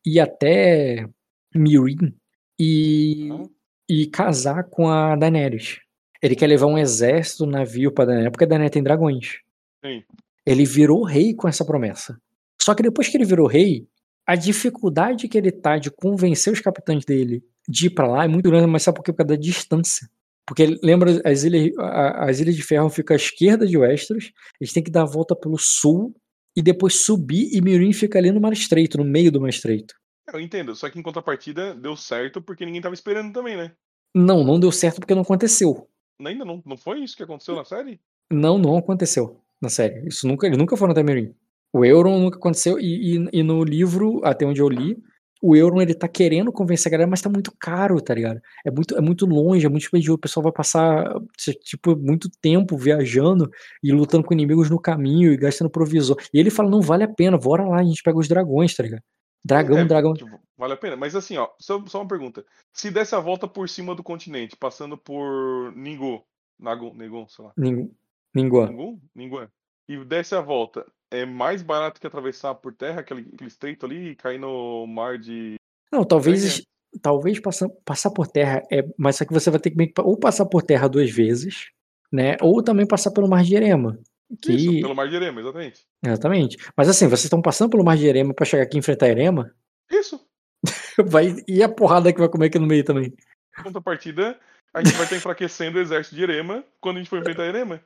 e 0.06 0.18
até 0.18 1.06
Meereen 1.54 2.14
e, 2.58 3.28
Ah. 3.32 3.42
e 3.88 4.06
casar 4.06 4.64
com 4.64 4.88
a 4.88 5.14
Daenerys. 5.16 5.78
Ele 6.22 6.34
quer 6.34 6.46
levar 6.46 6.66
um 6.66 6.78
exército, 6.78 7.44
um 7.44 7.50
navio 7.50 7.92
pra 7.92 8.04
Daenerys, 8.06 8.30
porque 8.32 8.44
a 8.44 8.48
Daenerys 8.48 8.72
tem 8.72 8.82
dragões. 8.82 9.38
Sim. 9.84 10.02
Ele 10.46 10.64
virou 10.64 11.04
rei 11.04 11.34
com 11.34 11.46
essa 11.46 11.64
promessa. 11.64 12.18
Só 12.60 12.74
que 12.74 12.82
depois 12.82 13.08
que 13.08 13.16
ele 13.16 13.24
virou 13.24 13.46
rei, 13.46 13.86
a 14.26 14.34
dificuldade 14.34 15.28
que 15.28 15.36
ele 15.38 15.52
tá 15.52 15.78
de 15.78 15.90
convencer 15.90 16.52
os 16.52 16.60
capitães 16.60 17.04
dele 17.04 17.42
de 17.68 17.86
ir 17.86 17.90
pra 17.90 18.06
lá 18.08 18.24
é 18.24 18.28
muito 18.28 18.48
grande, 18.48 18.66
mas 18.66 18.82
sabe 18.82 18.96
por 18.96 19.02
quê? 19.04 19.12
Por 19.12 19.18
causa 19.18 19.28
da 19.28 19.36
distância. 19.36 20.08
Porque 20.48 20.78
lembra, 20.82 21.20
as 21.24 21.44
ilhas, 21.44 21.72
as 21.78 22.40
ilhas 22.40 22.56
de 22.56 22.62
ferro 22.62 22.88
ficam 22.88 23.14
à 23.14 23.16
esquerda 23.18 23.66
de 23.66 23.76
Westeros, 23.76 24.32
eles 24.58 24.72
têm 24.72 24.82
que 24.82 24.90
dar 24.90 25.02
a 25.02 25.06
volta 25.06 25.36
pelo 25.36 25.58
sul 25.58 26.14
e 26.56 26.62
depois 26.62 26.96
subir 26.96 27.50
e 27.54 27.60
Mirin 27.60 27.92
fica 27.92 28.18
ali 28.18 28.32
no 28.32 28.40
Mar 28.40 28.52
Estreito, 28.52 28.96
no 28.96 29.04
meio 29.04 29.30
do 29.30 29.40
Mar 29.40 29.50
Estreito. 29.50 29.94
Eu 30.32 30.40
entendo, 30.40 30.74
só 30.74 30.88
que 30.90 30.98
em 30.98 31.02
contrapartida 31.02 31.74
deu 31.74 31.94
certo 31.96 32.40
porque 32.40 32.64
ninguém 32.64 32.80
tava 32.80 32.94
esperando 32.94 33.32
também, 33.32 33.56
né? 33.56 33.72
Não, 34.14 34.42
não 34.42 34.58
deu 34.58 34.72
certo 34.72 35.00
porque 35.00 35.14
não 35.14 35.22
aconteceu. 35.22 35.86
Ainda 36.24 36.44
não, 36.44 36.62
não 36.66 36.76
foi 36.76 37.00
isso 37.00 37.16
que 37.16 37.22
aconteceu 37.22 37.54
na 37.54 37.64
série? 37.64 38.00
Não, 38.30 38.58
não 38.58 38.76
aconteceu 38.76 39.40
na 39.60 39.68
série. 39.68 40.06
Isso 40.08 40.26
nunca, 40.26 40.46
eles 40.46 40.58
nunca 40.58 40.76
foram 40.76 40.92
até 40.92 41.02
Mirin. 41.02 41.34
O 41.72 41.84
Euron 41.84 42.18
nunca 42.20 42.38
aconteceu 42.38 42.80
e, 42.80 43.16
e- 43.16 43.28
e 43.32 43.42
no 43.42 43.62
livro, 43.62 44.20
até 44.24 44.44
onde 44.46 44.60
eu 44.60 44.68
li, 44.68 44.96
o 45.42 45.54
Euron 45.56 45.80
ele 45.80 45.94
tá 45.94 46.08
querendo 46.08 46.52
convencer 46.52 46.88
a 46.88 46.92
galera, 46.92 47.08
mas 47.10 47.20
tá 47.22 47.28
muito 47.30 47.52
caro, 47.58 48.00
tá 48.00 48.14
ligado? 48.14 48.40
É 48.66 48.70
muito, 48.70 48.96
é 48.96 49.00
muito 49.00 49.26
longe, 49.26 49.64
é 49.66 49.68
muito 49.68 49.82
expedioso. 49.84 50.16
O 50.16 50.20
pessoal 50.20 50.42
vai 50.44 50.52
passar, 50.52 51.14
tipo, 51.62 51.96
muito 51.96 52.28
tempo 52.40 52.76
viajando 52.76 53.48
e 53.82 53.92
lutando 53.92 54.24
com 54.24 54.34
inimigos 54.34 54.68
no 54.70 54.80
caminho 54.80 55.32
e 55.32 55.36
gastando 55.36 55.70
provisor. 55.70 56.16
E 56.34 56.38
ele 56.40 56.50
fala, 56.50 56.68
não 56.70 56.80
vale 56.80 57.04
a 57.04 57.08
pena, 57.08 57.38
bora 57.38 57.64
lá, 57.66 57.78
a 57.80 57.84
gente 57.84 58.02
pega 58.02 58.18
os 58.18 58.28
dragões, 58.28 58.74
tá 58.74 58.82
ligado? 58.82 59.02
Dragão, 59.44 59.78
É, 59.78 59.84
dragão. 59.84 60.14
tipo, 60.14 60.38
vale 60.56 60.72
a 60.74 60.76
pena. 60.76 60.96
Mas 60.96 61.14
assim, 61.14 61.36
ó, 61.36 61.48
só, 61.60 61.82
só 61.86 62.00
uma 62.00 62.08
pergunta. 62.08 62.44
Se 62.74 62.90
desse 62.90 63.14
a 63.14 63.20
volta 63.20 63.46
por 63.46 63.68
cima 63.68 63.94
do 63.94 64.02
continente, 64.02 64.56
passando 64.56 64.98
por 64.98 65.72
Ningu, 65.76 66.22
Nagu, 66.58 66.92
Negon, 66.94 67.26
sei 67.28 67.44
lá. 67.44 67.52
Ning- 67.56 67.90
Ninguan. 68.34 68.66
Ningu? 68.68 69.00
Ninguan. 69.14 69.48
E 69.88 70.04
desse 70.04 70.34
a 70.34 70.40
volta, 70.40 70.84
é 71.10 71.24
mais 71.24 71.62
barato 71.62 72.00
que 72.00 72.06
atravessar 72.06 72.54
por 72.54 72.72
terra, 72.72 73.00
aquele, 73.00 73.28
aquele 73.32 73.48
estreito 73.48 73.86
ali, 73.86 74.10
e 74.10 74.16
cair 74.16 74.38
no 74.38 74.86
mar 74.86 75.18
de. 75.18 75.56
Não, 75.92 76.04
talvez, 76.04 76.62
talvez 77.00 77.40
passar, 77.40 77.68
passar 77.84 78.10
por 78.10 78.26
terra 78.26 78.62
é, 78.70 78.84
mas 78.96 79.16
só 79.16 79.24
que 79.24 79.32
você 79.32 79.50
vai 79.50 79.60
ter 79.60 79.70
que 79.70 79.92
ou 80.00 80.18
passar 80.18 80.46
por 80.46 80.62
terra 80.62 80.88
duas 80.88 81.10
vezes, 81.10 81.70
né? 82.12 82.36
Ou 82.40 82.62
também 82.62 82.86
passar 82.86 83.10
pelo 83.10 83.28
Mar 83.28 83.42
de 83.42 83.56
Erema. 83.56 83.98
Que, 84.42 84.52
Isso, 84.52 84.82
pelo 84.82 84.94
mar 84.94 85.08
de 85.08 85.16
Erema, 85.16 85.40
exatamente. 85.40 85.86
Exatamente. 86.04 86.56
Mas 86.76 86.88
assim, 86.88 87.06
vocês 87.06 87.24
estão 87.24 87.40
passando 87.40 87.70
pelo 87.70 87.84
Mar 87.84 87.96
de 87.96 88.06
Erema 88.06 88.34
pra 88.34 88.44
chegar 88.44 88.64
aqui 88.64 88.76
e 88.76 88.78
enfrentar 88.78 89.08
Erema, 89.08 89.54
Isso. 89.90 90.20
vai 91.06 91.34
e 91.46 91.62
a 91.62 91.68
porrada 91.68 92.12
que 92.12 92.18
vai 92.18 92.28
comer 92.28 92.46
aqui 92.46 92.58
no 92.58 92.66
meio 92.66 92.84
também. 92.84 93.14
Contrapartida, 93.62 94.38
a 94.74 94.82
gente 94.82 94.94
vai 94.96 95.04
estar 95.04 95.16
enfraquecendo 95.16 95.78
o 95.78 95.80
exército 95.80 96.14
de 96.14 96.22
Erema 96.22 96.62
quando 96.80 96.96
a 96.96 96.98
gente 97.00 97.08
for 97.08 97.18
enfrentar 97.18 97.46
Erema. 97.46 97.80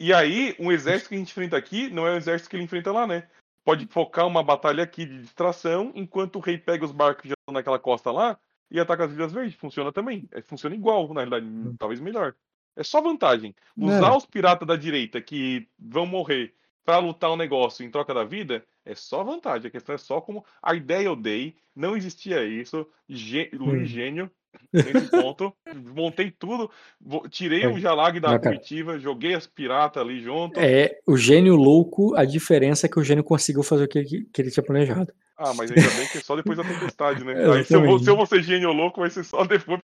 E 0.00 0.12
aí, 0.12 0.54
um 0.58 0.70
exército 0.72 1.08
que 1.10 1.14
a 1.14 1.18
gente 1.18 1.30
enfrenta 1.30 1.56
aqui 1.56 1.88
não 1.90 2.06
é 2.06 2.12
o 2.12 2.16
exército 2.16 2.50
que 2.50 2.56
ele 2.56 2.64
enfrenta 2.64 2.92
lá, 2.92 3.06
né? 3.06 3.28
Pode 3.64 3.86
focar 3.86 4.26
uma 4.26 4.42
batalha 4.42 4.82
aqui 4.82 5.06
de 5.06 5.20
distração, 5.20 5.92
enquanto 5.94 6.36
o 6.36 6.40
rei 6.40 6.58
pega 6.58 6.84
os 6.84 6.92
barcos 6.92 7.22
que 7.22 7.28
já 7.28 7.34
estão 7.38 7.54
naquela 7.54 7.78
costa 7.78 8.10
lá 8.10 8.38
e 8.70 8.80
ataca 8.80 9.04
as 9.04 9.12
Ilhas 9.12 9.32
Verdes. 9.32 9.54
Funciona 9.54 9.92
também. 9.92 10.28
É, 10.32 10.42
funciona 10.42 10.74
igual, 10.74 11.06
na 11.14 11.20
realidade, 11.24 11.46
talvez 11.78 12.00
melhor. 12.00 12.34
É 12.74 12.82
só 12.82 13.00
vantagem. 13.00 13.54
Usar 13.76 14.12
É. 14.12 14.16
os 14.16 14.26
piratas 14.26 14.66
da 14.66 14.76
direita 14.76 15.20
que 15.20 15.68
vão 15.78 16.06
morrer 16.06 16.54
pra 16.84 16.98
lutar 16.98 17.30
o 17.30 17.36
negócio 17.36 17.84
em 17.84 17.90
troca 17.90 18.12
da 18.12 18.24
vida 18.24 18.64
é 18.84 18.94
só 18.94 19.22
vantagem. 19.22 19.68
A 19.68 19.70
questão 19.70 19.94
é 19.94 19.98
só 19.98 20.20
como 20.20 20.44
a 20.60 20.74
ideia 20.74 21.06
eu 21.06 21.14
dei, 21.14 21.54
não 21.76 21.96
existia 21.96 22.44
isso. 22.44 22.84
Gê... 23.08 23.48
Luiz 23.52 23.82
Hum. 23.82 23.84
Gênio, 23.84 24.30
nesse 24.72 25.10
ponto. 25.10 25.52
Montei 25.94 26.30
tudo, 26.30 26.70
tirei 27.30 27.62
Foi. 27.62 27.72
o 27.74 27.78
Jalag 27.78 28.20
da 28.20 28.38
comitiva, 28.38 28.98
joguei 28.98 29.34
as 29.34 29.46
piratas 29.46 30.02
ali 30.02 30.20
junto. 30.20 30.58
É 30.58 30.98
o 31.06 31.16
gênio 31.16 31.54
louco, 31.56 32.14
a 32.16 32.24
diferença 32.24 32.86
é 32.86 32.88
que 32.88 32.98
o 32.98 33.04
gênio 33.04 33.24
conseguiu 33.24 33.62
fazer 33.62 33.84
o 33.84 33.88
que, 33.88 34.04
que 34.04 34.42
ele 34.42 34.50
tinha 34.50 34.64
planejado. 34.64 35.12
Ah, 35.36 35.52
mas 35.54 35.70
ainda 35.70 35.90
bem 35.96 36.06
que 36.06 36.18
é 36.18 36.20
só 36.20 36.36
depois 36.36 36.56
da 36.56 36.64
tempestade, 36.64 37.24
né? 37.24 37.34
Aí 37.52 37.64
se 37.64 37.74
eu, 37.74 37.82
vou, 37.84 37.98
se 37.98 38.08
eu 38.08 38.16
vou 38.16 38.26
ser 38.26 38.42
gênio 38.42 38.72
louco, 38.72 39.00
vai 39.00 39.10
ser 39.10 39.24
só 39.24 39.44
depois. 39.44 39.80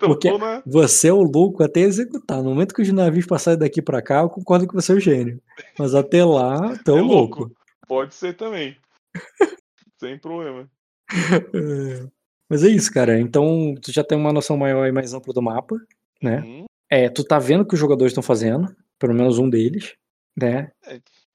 Porque 0.00 0.30
tô 0.30 0.38
na. 0.38 0.62
você 0.64 1.08
é 1.08 1.12
o 1.12 1.22
louco 1.22 1.62
até 1.62 1.80
executar. 1.80 2.38
No 2.42 2.50
momento 2.50 2.74
que 2.74 2.82
os 2.82 2.92
navios 2.92 3.26
passarem 3.26 3.58
daqui 3.58 3.82
pra 3.82 4.00
cá, 4.00 4.20
eu 4.20 4.28
concordo 4.30 4.66
que 4.66 4.74
você 4.74 4.92
é 4.92 4.94
o 4.94 5.00
gênio. 5.00 5.40
Mas 5.78 5.94
até 5.94 6.24
lá, 6.24 6.76
tu 6.84 6.92
é 6.96 6.98
É 6.98 7.02
louco. 7.02 7.40
louco. 7.40 7.56
Pode 7.86 8.14
ser 8.14 8.34
também. 8.34 8.76
Sem 10.00 10.18
problema. 10.18 10.68
É. 12.46 12.54
Mas 12.54 12.64
é 12.64 12.68
isso, 12.68 12.92
cara. 12.92 13.18
Então, 13.18 13.74
tu 13.80 13.92
já 13.92 14.04
tem 14.04 14.16
uma 14.16 14.32
noção 14.32 14.56
maior 14.56 14.86
e 14.86 14.92
mais 14.92 15.12
ampla 15.12 15.32
do 15.32 15.42
mapa, 15.42 15.76
né? 16.22 16.40
Uhum. 16.40 16.64
É, 16.90 17.08
tu 17.08 17.24
tá 17.24 17.38
vendo 17.38 17.62
o 17.62 17.66
que 17.66 17.74
os 17.74 17.80
jogadores 17.80 18.12
estão 18.12 18.22
fazendo, 18.22 18.74
pelo 18.98 19.14
menos 19.14 19.38
um 19.38 19.50
deles, 19.50 19.94
né? 20.36 20.70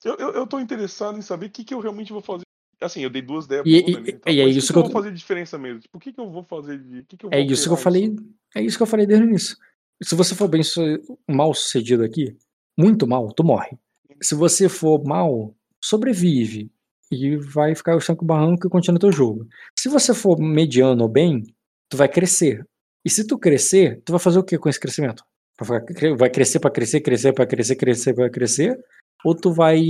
Eu, 0.03 0.15
eu, 0.15 0.31
eu 0.31 0.47
tô 0.47 0.59
interessado 0.59 1.17
em 1.17 1.21
saber 1.21 1.47
o 1.47 1.49
que, 1.49 1.63
que 1.63 1.73
eu 1.73 1.79
realmente 1.79 2.13
vou 2.13 2.21
fazer. 2.21 2.43
Assim, 2.79 3.01
eu 3.01 3.09
dei 3.09 3.21
duas 3.21 3.45
ideias 3.45 3.63
E- 3.65 3.81
pro 3.83 3.91
e- 3.91 3.93
Bruno 3.93 4.07
ali, 4.25 4.35
e 4.37 4.41
é 4.41 4.45
isso 4.47 4.67
que, 4.67 4.73
que 4.73 4.79
eu 4.79 4.83
eu 4.83 4.89
vou 4.89 4.93
fazer 4.93 5.11
de 5.11 5.17
diferença 5.17 5.57
mesmo? 5.57 5.81
Tipo, 5.81 5.97
o 5.97 6.01
que, 6.01 6.11
que 6.13 6.19
eu 6.19 6.29
vou 6.31 6.43
fazer 6.43 6.79
de. 6.79 7.03
Que, 7.03 7.17
que 7.17 7.27
É 7.29 7.39
isso 7.39 7.67
que 7.67 7.73
eu 7.73 7.77
falei. 7.77 8.15
É 8.55 8.61
isso 8.61 8.77
que 8.77 8.83
eu 8.83 8.87
falei 8.87 9.05
desde 9.05 9.25
o 9.25 9.29
início. 9.29 9.55
Se 10.01 10.15
você 10.15 10.33
for 10.33 10.47
bem 10.47 10.61
mal 11.29 11.53
sucedido 11.53 12.03
aqui, 12.03 12.35
muito 12.75 13.05
mal, 13.05 13.31
tu 13.33 13.43
morre. 13.43 13.77
Se 14.19 14.33
você 14.33 14.67
for 14.67 15.03
mal, 15.03 15.53
sobrevive. 15.79 16.71
E 17.11 17.35
vai 17.35 17.75
ficar 17.75 17.95
o 17.95 18.01
sangue 18.01 18.23
barranco 18.25 18.65
e 18.65 18.69
continua 18.69 18.99
teu 18.99 19.11
jogo. 19.11 19.45
Se 19.77 19.89
você 19.89 20.13
for 20.13 20.39
mediano 20.39 21.03
ou 21.03 21.09
bem, 21.09 21.43
tu 21.89 21.97
vai 21.97 22.07
crescer. 22.07 22.65
E 23.03 23.09
se 23.09 23.27
tu 23.27 23.37
crescer, 23.37 24.01
tu 24.05 24.11
vai 24.13 24.19
fazer 24.19 24.39
o 24.39 24.43
que 24.43 24.57
com 24.57 24.69
esse 24.69 24.79
crescimento? 24.79 25.23
Vai 25.59 25.83
cre- 25.83 26.15
Vai 26.15 26.29
crescer 26.29 26.59
pra 26.59 26.71
crescer, 26.71 27.01
crescer 27.01 27.33
pra 27.33 27.45
crescer, 27.45 27.75
crescer 27.75 28.13
pra 28.13 28.29
crescer? 28.29 28.79
Ou 29.25 29.35
tu 29.35 29.51
vai 29.51 29.81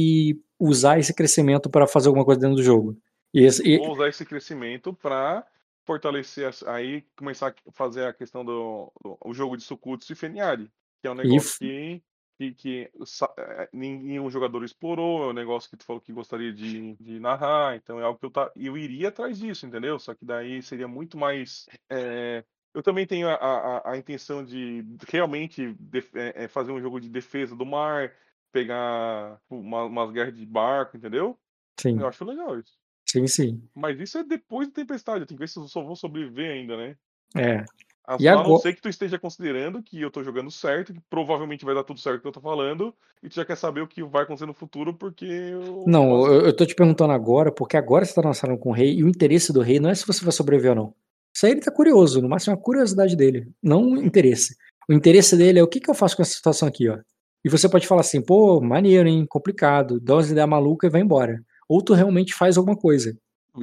usar 0.59 0.99
esse 0.99 1.13
crescimento 1.13 1.69
pra 1.69 1.87
fazer 1.87 2.07
alguma 2.07 2.25
coisa 2.25 2.41
dentro 2.41 2.55
do 2.57 2.63
jogo? 2.63 2.97
E 3.33 3.43
esse- 3.45 3.63
e- 3.65 3.77
Vou 3.77 3.91
usar 3.93 4.09
esse 4.09 4.25
crescimento 4.25 4.93
para 4.93 5.45
fortalecer, 5.85 6.49
aí 6.67 7.03
começar 7.15 7.49
a 7.49 7.71
fazer 7.71 8.05
a 8.05 8.13
questão 8.13 8.43
do, 8.43 8.91
do- 9.03 9.17
o 9.25 9.33
jogo 9.33 9.55
de 9.57 9.63
Sukutsu 9.63 10.11
e 10.11 10.15
Feniari, 10.15 10.69
que 11.01 11.07
é 11.07 11.11
um 11.11 11.15
negócio 11.15 11.39
que, 11.59 12.01
que, 12.41 12.53
que 12.53 12.91
eh, 13.37 13.69
nenhum 13.71 14.29
jogador 14.29 14.63
explorou, 14.63 15.23
é 15.23 15.27
um 15.27 15.33
negócio 15.33 15.69
que 15.69 15.77
tu 15.77 15.85
falou 15.85 16.01
que 16.01 16.11
gostaria 16.11 16.51
de, 16.51 16.95
de 16.95 17.19
narrar, 17.19 17.75
então 17.75 17.99
é 17.99 18.03
algo 18.03 18.17
que 18.19 18.25
eu, 18.25 18.31
tá, 18.31 18.51
eu 18.55 18.77
iria 18.77 19.09
atrás 19.09 19.37
disso, 19.37 19.65
entendeu? 19.65 19.99
Só 19.99 20.15
que 20.15 20.25
daí 20.25 20.61
seria 20.63 20.87
muito 20.87 21.17
mais. 21.17 21.67
eh, 21.89 22.43
eu 22.73 22.81
também 22.81 23.05
tenho 23.05 23.27
a, 23.27 23.33
a, 23.35 23.91
a 23.91 23.97
intenção 23.97 24.43
de 24.43 24.83
realmente 25.07 25.73
def- 25.79 26.15
eh, 26.15 26.33
eh, 26.35 26.47
fazer 26.47 26.71
um 26.71 26.81
jogo 26.81 26.99
de 26.99 27.09
defesa 27.09 27.55
do 27.55 27.65
mar, 27.65 28.11
pegar 28.51 29.39
uma, 29.49 29.83
umas 29.83 30.11
guerras 30.11 30.35
de 30.35 30.45
barco, 30.45 30.97
entendeu? 30.97 31.37
sim, 31.79 31.99
Eu 31.99 32.07
acho 32.07 32.23
legal 32.25 32.57
isso. 32.59 32.79
sim, 33.05 33.27
sim. 33.27 33.69
Mas 33.75 33.99
isso 33.99 34.17
é 34.17 34.23
depois 34.23 34.67
da 34.67 34.73
tempestade. 34.73 35.21
Eu 35.21 35.25
tenho 35.27 35.37
que 35.37 35.43
ver 35.43 35.47
se 35.49 35.59
eu 35.59 35.67
só 35.67 35.83
vou 35.83 35.95
sobreviver 35.95 36.51
ainda, 36.51 36.77
né? 36.77 36.97
É. 37.35 37.65
A, 38.05 38.17
E 38.19 38.27
a 38.27 38.33
não 38.35 38.41
agora- 38.41 38.61
ser 38.61 38.73
que 38.73 38.81
tu 38.81 38.89
esteja 38.89 39.19
considerando 39.19 39.81
que 39.83 40.01
eu 40.01 40.09
tô 40.09 40.23
jogando 40.23 40.49
certo, 40.49 40.91
que 40.93 40.99
provavelmente 41.09 41.63
vai 41.63 41.75
dar 41.75 41.83
tudo 41.83 41.99
certo 41.99 42.21
que 42.21 42.27
eu 42.27 42.31
tô 42.31 42.41
falando, 42.41 42.93
e 43.21 43.29
tu 43.29 43.35
já 43.35 43.45
quer 43.45 43.55
saber 43.55 43.81
o 43.81 43.87
que 43.87 44.03
vai 44.03 44.23
acontecer 44.23 44.45
no 44.47 44.53
futuro, 44.53 44.93
porque 44.93 45.25
eu. 45.25 45.83
Não, 45.87 46.25
eu, 46.25 46.41
eu 46.47 46.55
tô 46.55 46.65
te 46.65 46.73
perguntando 46.73 47.13
agora, 47.13 47.51
porque 47.51 47.77
agora 47.77 48.03
você 48.03 48.13
tá 48.13 48.21
lançando 48.27 48.57
com 48.57 48.69
o 48.69 48.73
rei, 48.73 48.95
e 48.95 49.03
o 49.03 49.07
interesse 49.07 49.53
do 49.53 49.61
rei 49.61 49.79
não 49.79 49.89
é 49.89 49.95
se 49.95 50.05
você 50.07 50.23
vai 50.23 50.31
sobreviver 50.31 50.71
ou 50.71 50.75
não. 50.75 50.93
Isso 51.33 51.45
aí 51.45 51.51
ele 51.53 51.61
tá 51.61 51.71
curioso, 51.71 52.21
no 52.21 52.27
máximo 52.27 52.53
é 52.53 52.55
uma 52.57 52.61
curiosidade 52.63 53.15
dele, 53.15 53.47
não 53.61 53.81
um 53.83 53.97
interesse. 53.97 54.55
O 54.89 54.93
interesse 54.93 55.37
dele 55.37 55.59
é 55.59 55.63
o 55.63 55.67
que, 55.67 55.79
que 55.79 55.89
eu 55.89 55.93
faço 55.93 56.15
com 56.15 56.21
essa 56.23 56.33
situação 56.33 56.67
aqui, 56.67 56.89
ó. 56.89 56.97
E 57.45 57.49
você 57.49 57.69
pode 57.69 57.87
falar 57.87 58.01
assim, 58.01 58.21
pô, 58.21 58.59
maneiro, 58.59 59.07
hein, 59.07 59.25
complicado, 59.29 59.99
dá 59.99 60.15
umas 60.15 60.29
ideias 60.29 60.49
malucas 60.49 60.89
e 60.89 60.91
vai 60.91 61.01
embora. 61.01 61.41
Ou 61.69 61.81
tu 61.81 61.93
realmente 61.93 62.33
faz 62.33 62.57
alguma 62.57 62.75
coisa. 62.75 63.15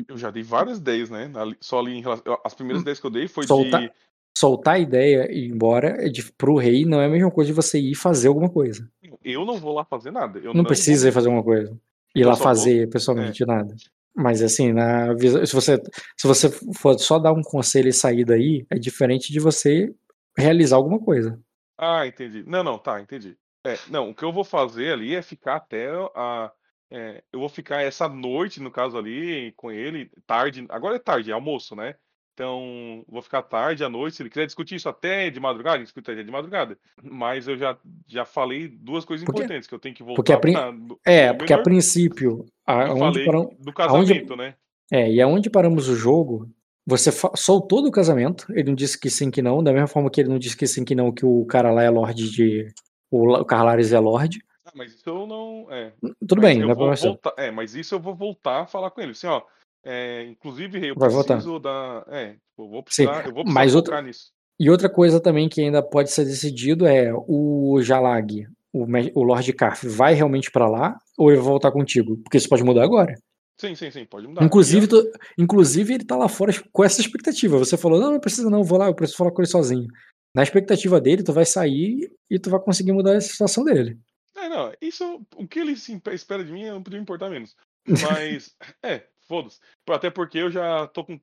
Eu 0.06 0.18
já 0.18 0.30
dei 0.30 0.42
várias 0.42 0.78
ideias, 0.78 1.08
né? 1.10 1.30
Ali- 1.34 1.56
Só 1.60 1.78
ali 1.78 1.92
em 1.96 2.02
relação. 2.02 2.24
As 2.44 2.54
primeiras 2.54 2.82
ideias 2.82 3.00
que 3.00 3.06
eu 3.06 3.10
dei 3.10 3.26
foi 3.28 3.46
Solta- 3.46 3.78
de 3.78 3.90
soltar 4.38 4.74
a 4.74 4.78
ideia 4.78 5.28
e 5.32 5.46
ir 5.46 5.50
embora 5.50 5.96
é 5.98 6.08
de, 6.08 6.32
pro 6.32 6.56
rei 6.56 6.84
não 6.84 7.00
é 7.00 7.06
a 7.06 7.08
mesma 7.08 7.30
coisa 7.30 7.48
de 7.48 7.54
você 7.54 7.78
ir 7.80 7.94
fazer 7.96 8.28
alguma 8.28 8.48
coisa. 8.48 8.88
Eu 9.24 9.44
não 9.44 9.58
vou 9.58 9.74
lá 9.74 9.84
fazer 9.84 10.12
nada. 10.12 10.38
Eu 10.38 10.54
não, 10.54 10.64
precisa 10.64 11.02
vou... 11.02 11.08
ir 11.08 11.12
fazer 11.12 11.26
alguma 11.28 11.44
coisa. 11.44 11.72
Ir 12.14 12.22
Eu 12.22 12.28
lá 12.28 12.34
só 12.34 12.44
vou- 12.44 12.48
fazer 12.48 12.88
pessoalmente 12.88 13.44
nada. 13.44 13.74
Mas 14.14 14.42
assim, 14.42 14.72
na 14.72 15.16
se 15.46 15.54
você 15.54 15.80
se 16.16 16.26
você 16.26 16.50
for 16.76 16.98
só 16.98 17.18
dar 17.18 17.32
um 17.32 17.42
conselho 17.42 17.88
e 17.88 17.92
sair 17.92 18.24
daí, 18.24 18.66
é 18.70 18.78
diferente 18.78 19.32
de 19.32 19.40
você 19.40 19.92
realizar 20.36 20.76
alguma 20.76 20.98
coisa. 20.98 21.38
Ah, 21.76 22.06
entendi. 22.06 22.44
Não, 22.46 22.62
não, 22.64 22.78
tá, 22.78 23.00
entendi. 23.00 23.36
É, 23.66 23.76
não, 23.88 24.10
o 24.10 24.14
que 24.14 24.24
eu 24.24 24.32
vou 24.32 24.44
fazer 24.44 24.92
ali 24.92 25.14
é 25.14 25.22
ficar 25.22 25.56
até 25.56 25.88
a. 26.14 26.50
é, 26.90 27.22
eu 27.32 27.40
vou 27.40 27.48
ficar 27.48 27.82
essa 27.82 28.08
noite, 28.08 28.60
no 28.60 28.70
caso 28.70 28.96
ali, 28.96 29.52
com 29.56 29.70
ele, 29.70 30.10
tarde. 30.26 30.64
Agora 30.68 30.96
é 30.96 31.00
tarde, 31.00 31.30
é 31.30 31.34
almoço, 31.34 31.76
né? 31.76 31.94
Então, 32.38 33.02
vou 33.08 33.20
ficar 33.20 33.42
tarde 33.42 33.82
à 33.82 33.88
noite. 33.88 34.14
Se 34.16 34.22
ele 34.22 34.30
quiser 34.30 34.46
discutir 34.46 34.76
isso 34.76 34.88
até 34.88 35.28
de 35.28 35.40
madrugada, 35.40 35.82
discutir 35.82 36.12
até 36.12 36.22
de 36.22 36.30
madrugada. 36.30 36.78
Mas 37.02 37.48
eu 37.48 37.56
já, 37.58 37.76
já 38.06 38.24
falei 38.24 38.68
duas 38.68 39.04
coisas 39.04 39.24
Porque- 39.26 39.40
importantes, 39.40 39.66
que 39.68 39.74
eu 39.74 39.78
tenho 39.80 39.92
que 39.92 40.04
voltar 40.04 40.14
porque 40.14 40.32
a 40.32 40.38
prin- 40.38 40.52
pra- 40.52 40.72
É, 41.04 41.32
no 41.32 41.38
porque 41.38 41.52
a 41.52 41.56
menor- 41.56 41.64
princípio, 41.64 42.30
eu 42.46 42.46
aonde 42.64 43.24
param, 43.24 43.50
do 43.58 43.72
casamento, 43.72 44.36
né? 44.36 44.54
é, 44.88 45.10
e 45.10 45.20
aonde 45.20 45.50
paramos 45.50 45.88
o 45.88 45.96
jogo, 45.96 46.48
você 46.86 47.10
soltou 47.34 47.82
do 47.82 47.90
casamento, 47.90 48.46
ele 48.52 48.68
não 48.68 48.74
disse 48.76 48.96
que 48.98 49.10
sim 49.10 49.32
que 49.32 49.42
não, 49.42 49.60
da 49.60 49.72
mesma 49.72 49.88
forma 49.88 50.08
que 50.08 50.20
ele 50.20 50.28
não 50.28 50.38
disse 50.38 50.56
que 50.56 50.66
sim 50.68 50.84
que 50.84 50.94
não, 50.94 51.10
que 51.10 51.26
o 51.26 51.44
cara 51.44 51.72
lá 51.72 51.82
é 51.82 51.90
lorde 51.90 52.30
de 52.30 52.68
o, 53.10 53.24
La- 53.24 53.40
o 53.40 53.44
Carlares 53.44 53.92
é 53.92 53.98
lorde. 53.98 54.38
Ah, 54.64 54.70
mas 54.76 54.92
isso 54.94 55.02
eu 55.08 55.26
não. 55.26 55.66
É, 55.70 55.92
Tudo 56.20 56.40
Mas 56.40 56.50
bem, 56.52 56.58
não 56.60 56.70
é 56.70 56.74
vou 56.74 56.94
voltar, 56.94 57.32
é, 57.36 57.50
mas 57.50 57.74
isso 57.74 57.96
eu 57.96 57.98
vou 57.98 58.14
voltar 58.14 58.60
a 58.60 58.66
falar 58.66 58.90
com 58.92 59.00
ele. 59.00 59.10
Assim, 59.12 59.26
ó, 59.26 59.42
é, 59.88 60.24
inclusive, 60.24 60.88
eu 60.88 60.94
Vai 60.94 61.08
voltar. 61.08 61.34
preciso 61.34 61.58
da. 61.58 62.04
É, 62.08 62.36
eu 62.58 62.68
vou 62.68 62.78
Sim, 62.88 63.04
precisar, 63.06 63.26
eu 63.26 63.32
vou 63.34 63.44
precisar 63.44 63.54
mas 63.60 63.74
outra- 63.74 64.02
nisso. 64.02 64.30
E 64.60 64.68
outra 64.68 64.88
coisa 64.90 65.20
também 65.20 65.48
que 65.48 65.60
ainda 65.60 65.82
pode 65.82 66.10
ser 66.10 66.24
decidido 66.24 66.84
é 66.86 67.12
o 67.14 67.80
Jalag, 67.80 68.46
o, 68.72 68.84
o 69.14 69.22
Lord 69.22 69.52
Carf, 69.52 69.84
vai 69.84 70.14
realmente 70.14 70.50
pra 70.50 70.68
lá 70.68 70.98
ou 71.16 71.30
ele 71.30 71.38
vai 71.40 71.46
voltar 71.48 71.70
contigo? 71.70 72.16
Porque 72.18 72.36
isso 72.38 72.48
pode 72.48 72.64
mudar 72.64 72.82
agora. 72.82 73.14
Sim, 73.60 73.74
sim, 73.74 73.90
sim, 73.90 74.04
pode 74.04 74.26
mudar. 74.26 74.44
Inclusive, 74.44 74.86
eu- 74.86 74.88
tu- 74.88 75.18
inclusive, 75.38 75.94
ele 75.94 76.04
tá 76.04 76.16
lá 76.16 76.28
fora 76.28 76.52
com 76.72 76.84
essa 76.84 77.00
expectativa. 77.00 77.56
Você 77.58 77.76
falou, 77.76 78.00
não, 78.00 78.12
não 78.12 78.20
precisa 78.20 78.50
não, 78.50 78.62
vou 78.64 78.78
lá, 78.78 78.86
eu 78.86 78.94
preciso 78.94 79.16
falar 79.18 79.30
com 79.30 79.40
ele 79.40 79.48
sozinho. 79.50 79.86
Na 80.34 80.42
expectativa 80.42 81.00
dele, 81.00 81.22
tu 81.22 81.32
vai 81.32 81.44
sair 81.46 82.10
e 82.30 82.38
tu 82.38 82.50
vai 82.50 82.60
conseguir 82.60 82.92
mudar 82.92 83.16
a 83.16 83.20
situação 83.20 83.64
dele. 83.64 83.96
É, 84.36 84.48
não, 84.48 84.72
isso, 84.80 85.20
o 85.36 85.46
que 85.48 85.58
ele 85.60 85.72
espera 86.12 86.44
de 86.44 86.52
mim 86.52 86.66
não 86.66 86.82
podia 86.82 86.98
importar 87.00 87.30
menos. 87.30 87.56
Mas, 87.86 88.54
é, 88.84 89.02
foda-se. 89.28 89.60
Até 89.88 90.10
porque 90.10 90.38
eu 90.38 90.50
já 90.50 90.86
tô 90.88 91.04
com. 91.04 91.20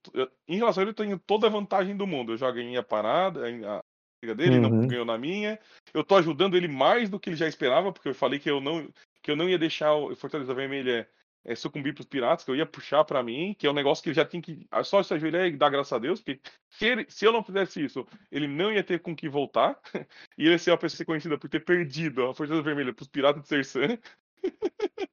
Em 0.48 0.58
relação 0.58 0.82
a 0.82 0.84
ele, 0.84 0.92
eu 0.92 0.96
tenho 0.96 1.20
toda 1.20 1.48
a 1.48 1.50
vantagem 1.50 1.98
do 1.98 2.06
mundo. 2.08 2.34
Eu 2.34 2.38
já 2.38 2.50
ganhei 2.52 2.78
a 2.78 2.84
parada, 2.84 3.42
a 3.48 3.82
briga 4.22 4.36
dele, 4.36 4.56
Uhum. 4.58 4.62
não 4.70 4.88
ganhou 4.88 5.06
na 5.06 5.18
minha. 5.18 5.60
Eu 5.94 6.04
tô 6.04 6.16
ajudando 6.16 6.56
ele 6.56 6.68
mais 6.68 7.10
do 7.10 7.20
que 7.20 7.30
ele 7.30 7.36
já 7.36 7.48
esperava, 7.48 7.92
porque 7.92 8.10
eu 8.10 8.16
falei 8.16 8.40
que 8.40 8.50
eu 8.50 8.62
não, 8.62 8.88
que 9.22 9.32
eu 9.32 9.36
não 9.36 9.50
ia 9.50 9.58
deixar 9.58 9.94
o 9.94 10.16
Fortaleza 10.16 10.54
Vermelha 10.54 11.10
é, 11.48 11.54
sucumbir 11.56 11.94
pros 11.94 12.08
piratas, 12.08 12.44
que 12.44 12.50
eu 12.50 12.56
ia 12.56 12.66
puxar 12.66 13.04
pra 13.04 13.22
mim, 13.22 13.56
que 13.58 13.68
é 13.68 13.70
um 13.70 13.74
negócio 13.74 14.02
que 14.04 14.10
ele 14.10 14.16
já 14.16 14.26
tem 14.26 14.42
que. 14.42 14.66
ah, 14.72 14.84
Só 14.84 15.04
se 15.04 15.14
ajoelhar 15.14 15.46
e 15.46 15.52
dar 15.56 15.70
graças 15.70 15.94
a 15.94 16.00
Deus, 16.00 16.20
porque 16.22 16.42
se, 16.72 16.86
ele- 16.88 17.06
se 17.08 17.26
eu 17.26 17.32
não 17.32 17.44
fizesse 17.44 17.84
isso, 17.86 18.06
ele 18.32 18.48
não 18.48 18.72
ia 18.72 18.84
ter 18.84 19.00
com 19.00 19.16
que 19.16 19.30
voltar. 19.30 19.80
e 20.38 20.44
ele 20.44 20.52
ia 20.52 20.58
ser 20.60 20.72
uma 20.72 20.78
pessoa 20.78 21.06
conhecida 21.06 21.38
por 21.38 21.48
ter 21.50 21.60
perdido 21.64 22.26
a 22.26 22.34
Fortaleza 22.34 22.64
Vermelha 22.64 22.94
pros 22.94 23.08
piratas 23.08 23.44
de 23.44 23.48
Sersan. 23.48 23.98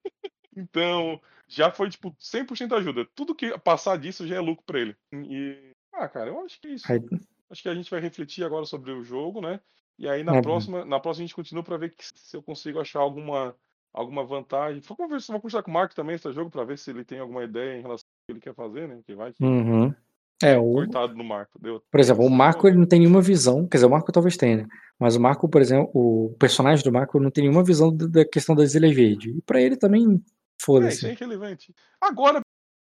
Então, 0.54 1.18
já 1.54 1.70
foi, 1.70 1.88
tipo, 1.90 2.14
100% 2.18 2.74
ajuda. 2.74 3.06
Tudo 3.14 3.34
que 3.34 3.56
passar 3.58 3.98
disso 3.98 4.26
já 4.26 4.36
é 4.36 4.40
lucro 4.40 4.64
pra 4.66 4.80
ele. 4.80 4.96
E, 5.12 5.72
ah, 5.92 6.08
cara, 6.08 6.28
eu 6.30 6.40
acho 6.44 6.60
que 6.60 6.68
é 6.68 6.70
isso. 6.72 6.86
Acho 7.50 7.62
que 7.62 7.68
a 7.68 7.74
gente 7.74 7.90
vai 7.90 8.00
refletir 8.00 8.44
agora 8.44 8.64
sobre 8.64 8.90
o 8.92 9.02
jogo, 9.02 9.40
né? 9.40 9.60
E 9.98 10.08
aí 10.08 10.24
na 10.24 10.36
É. 10.36 10.42
próxima, 10.42 10.84
na 10.84 10.98
próxima 10.98 11.24
a 11.24 11.26
gente 11.26 11.34
continua 11.34 11.62
pra 11.62 11.76
ver 11.76 11.90
que- 11.90 12.04
se 12.14 12.34
eu 12.36 12.42
consigo 12.42 12.80
achar 12.80 13.00
alguma, 13.00 13.54
alguma 13.92 14.24
vantagem. 14.24 14.80
Vou 14.80 14.96
conversar, 14.96 15.34
vou 15.34 15.40
conversar 15.42 15.62
com 15.62 15.70
o 15.70 15.74
Marco 15.74 15.94
também 15.94 16.16
esse 16.16 16.32
jogo 16.32 16.50
pra 16.50 16.64
ver 16.64 16.78
se 16.78 16.90
ele 16.90 17.04
tem 17.04 17.18
alguma 17.18 17.44
ideia 17.44 17.78
em 17.78 17.82
relação 17.82 18.06
ao 18.08 18.26
que 18.26 18.32
ele 18.32 18.40
quer 18.40 18.54
fazer, 18.54 18.88
né? 18.88 19.00
Que 19.06 19.14
vai 19.14 19.32
que 19.32 19.44
Uhum. 19.44 19.94
É, 20.42 20.58
o, 20.58 20.72
coitado 20.72 21.14
do 21.14 21.22
Marco. 21.22 21.56
Deu. 21.60 21.80
por 21.88 22.00
exemplo, 22.00 22.24
o 22.24 22.30
Marco 22.30 22.66
ele 22.66 22.76
não 22.78 22.86
tem 22.86 22.98
nenhuma 22.98 23.20
visão, 23.20 23.64
quer 23.68 23.76
dizer, 23.76 23.86
o 23.86 23.90
Marco 23.90 24.10
talvez 24.10 24.36
tenha, 24.36 24.56
né? 24.56 24.66
mas 24.98 25.14
o 25.14 25.20
Marco, 25.20 25.48
por 25.48 25.60
exemplo, 25.60 25.88
o 25.94 26.34
personagem 26.38 26.82
do 26.84 26.90
Marco 26.90 27.20
não 27.20 27.30
tem 27.30 27.44
nenhuma 27.44 27.62
visão 27.62 27.94
da 27.94 28.24
questão 28.24 28.54
das 28.54 28.74
Ilhas 28.74 28.92
Verdes. 28.94 29.36
E 29.36 29.42
pra 29.42 29.60
ele 29.60 29.76
também, 29.76 30.20
É, 30.62 30.64
foda-se. 30.64 31.06
é 31.06 31.12
irrelevante. 31.12 31.74
Agora 32.00 32.40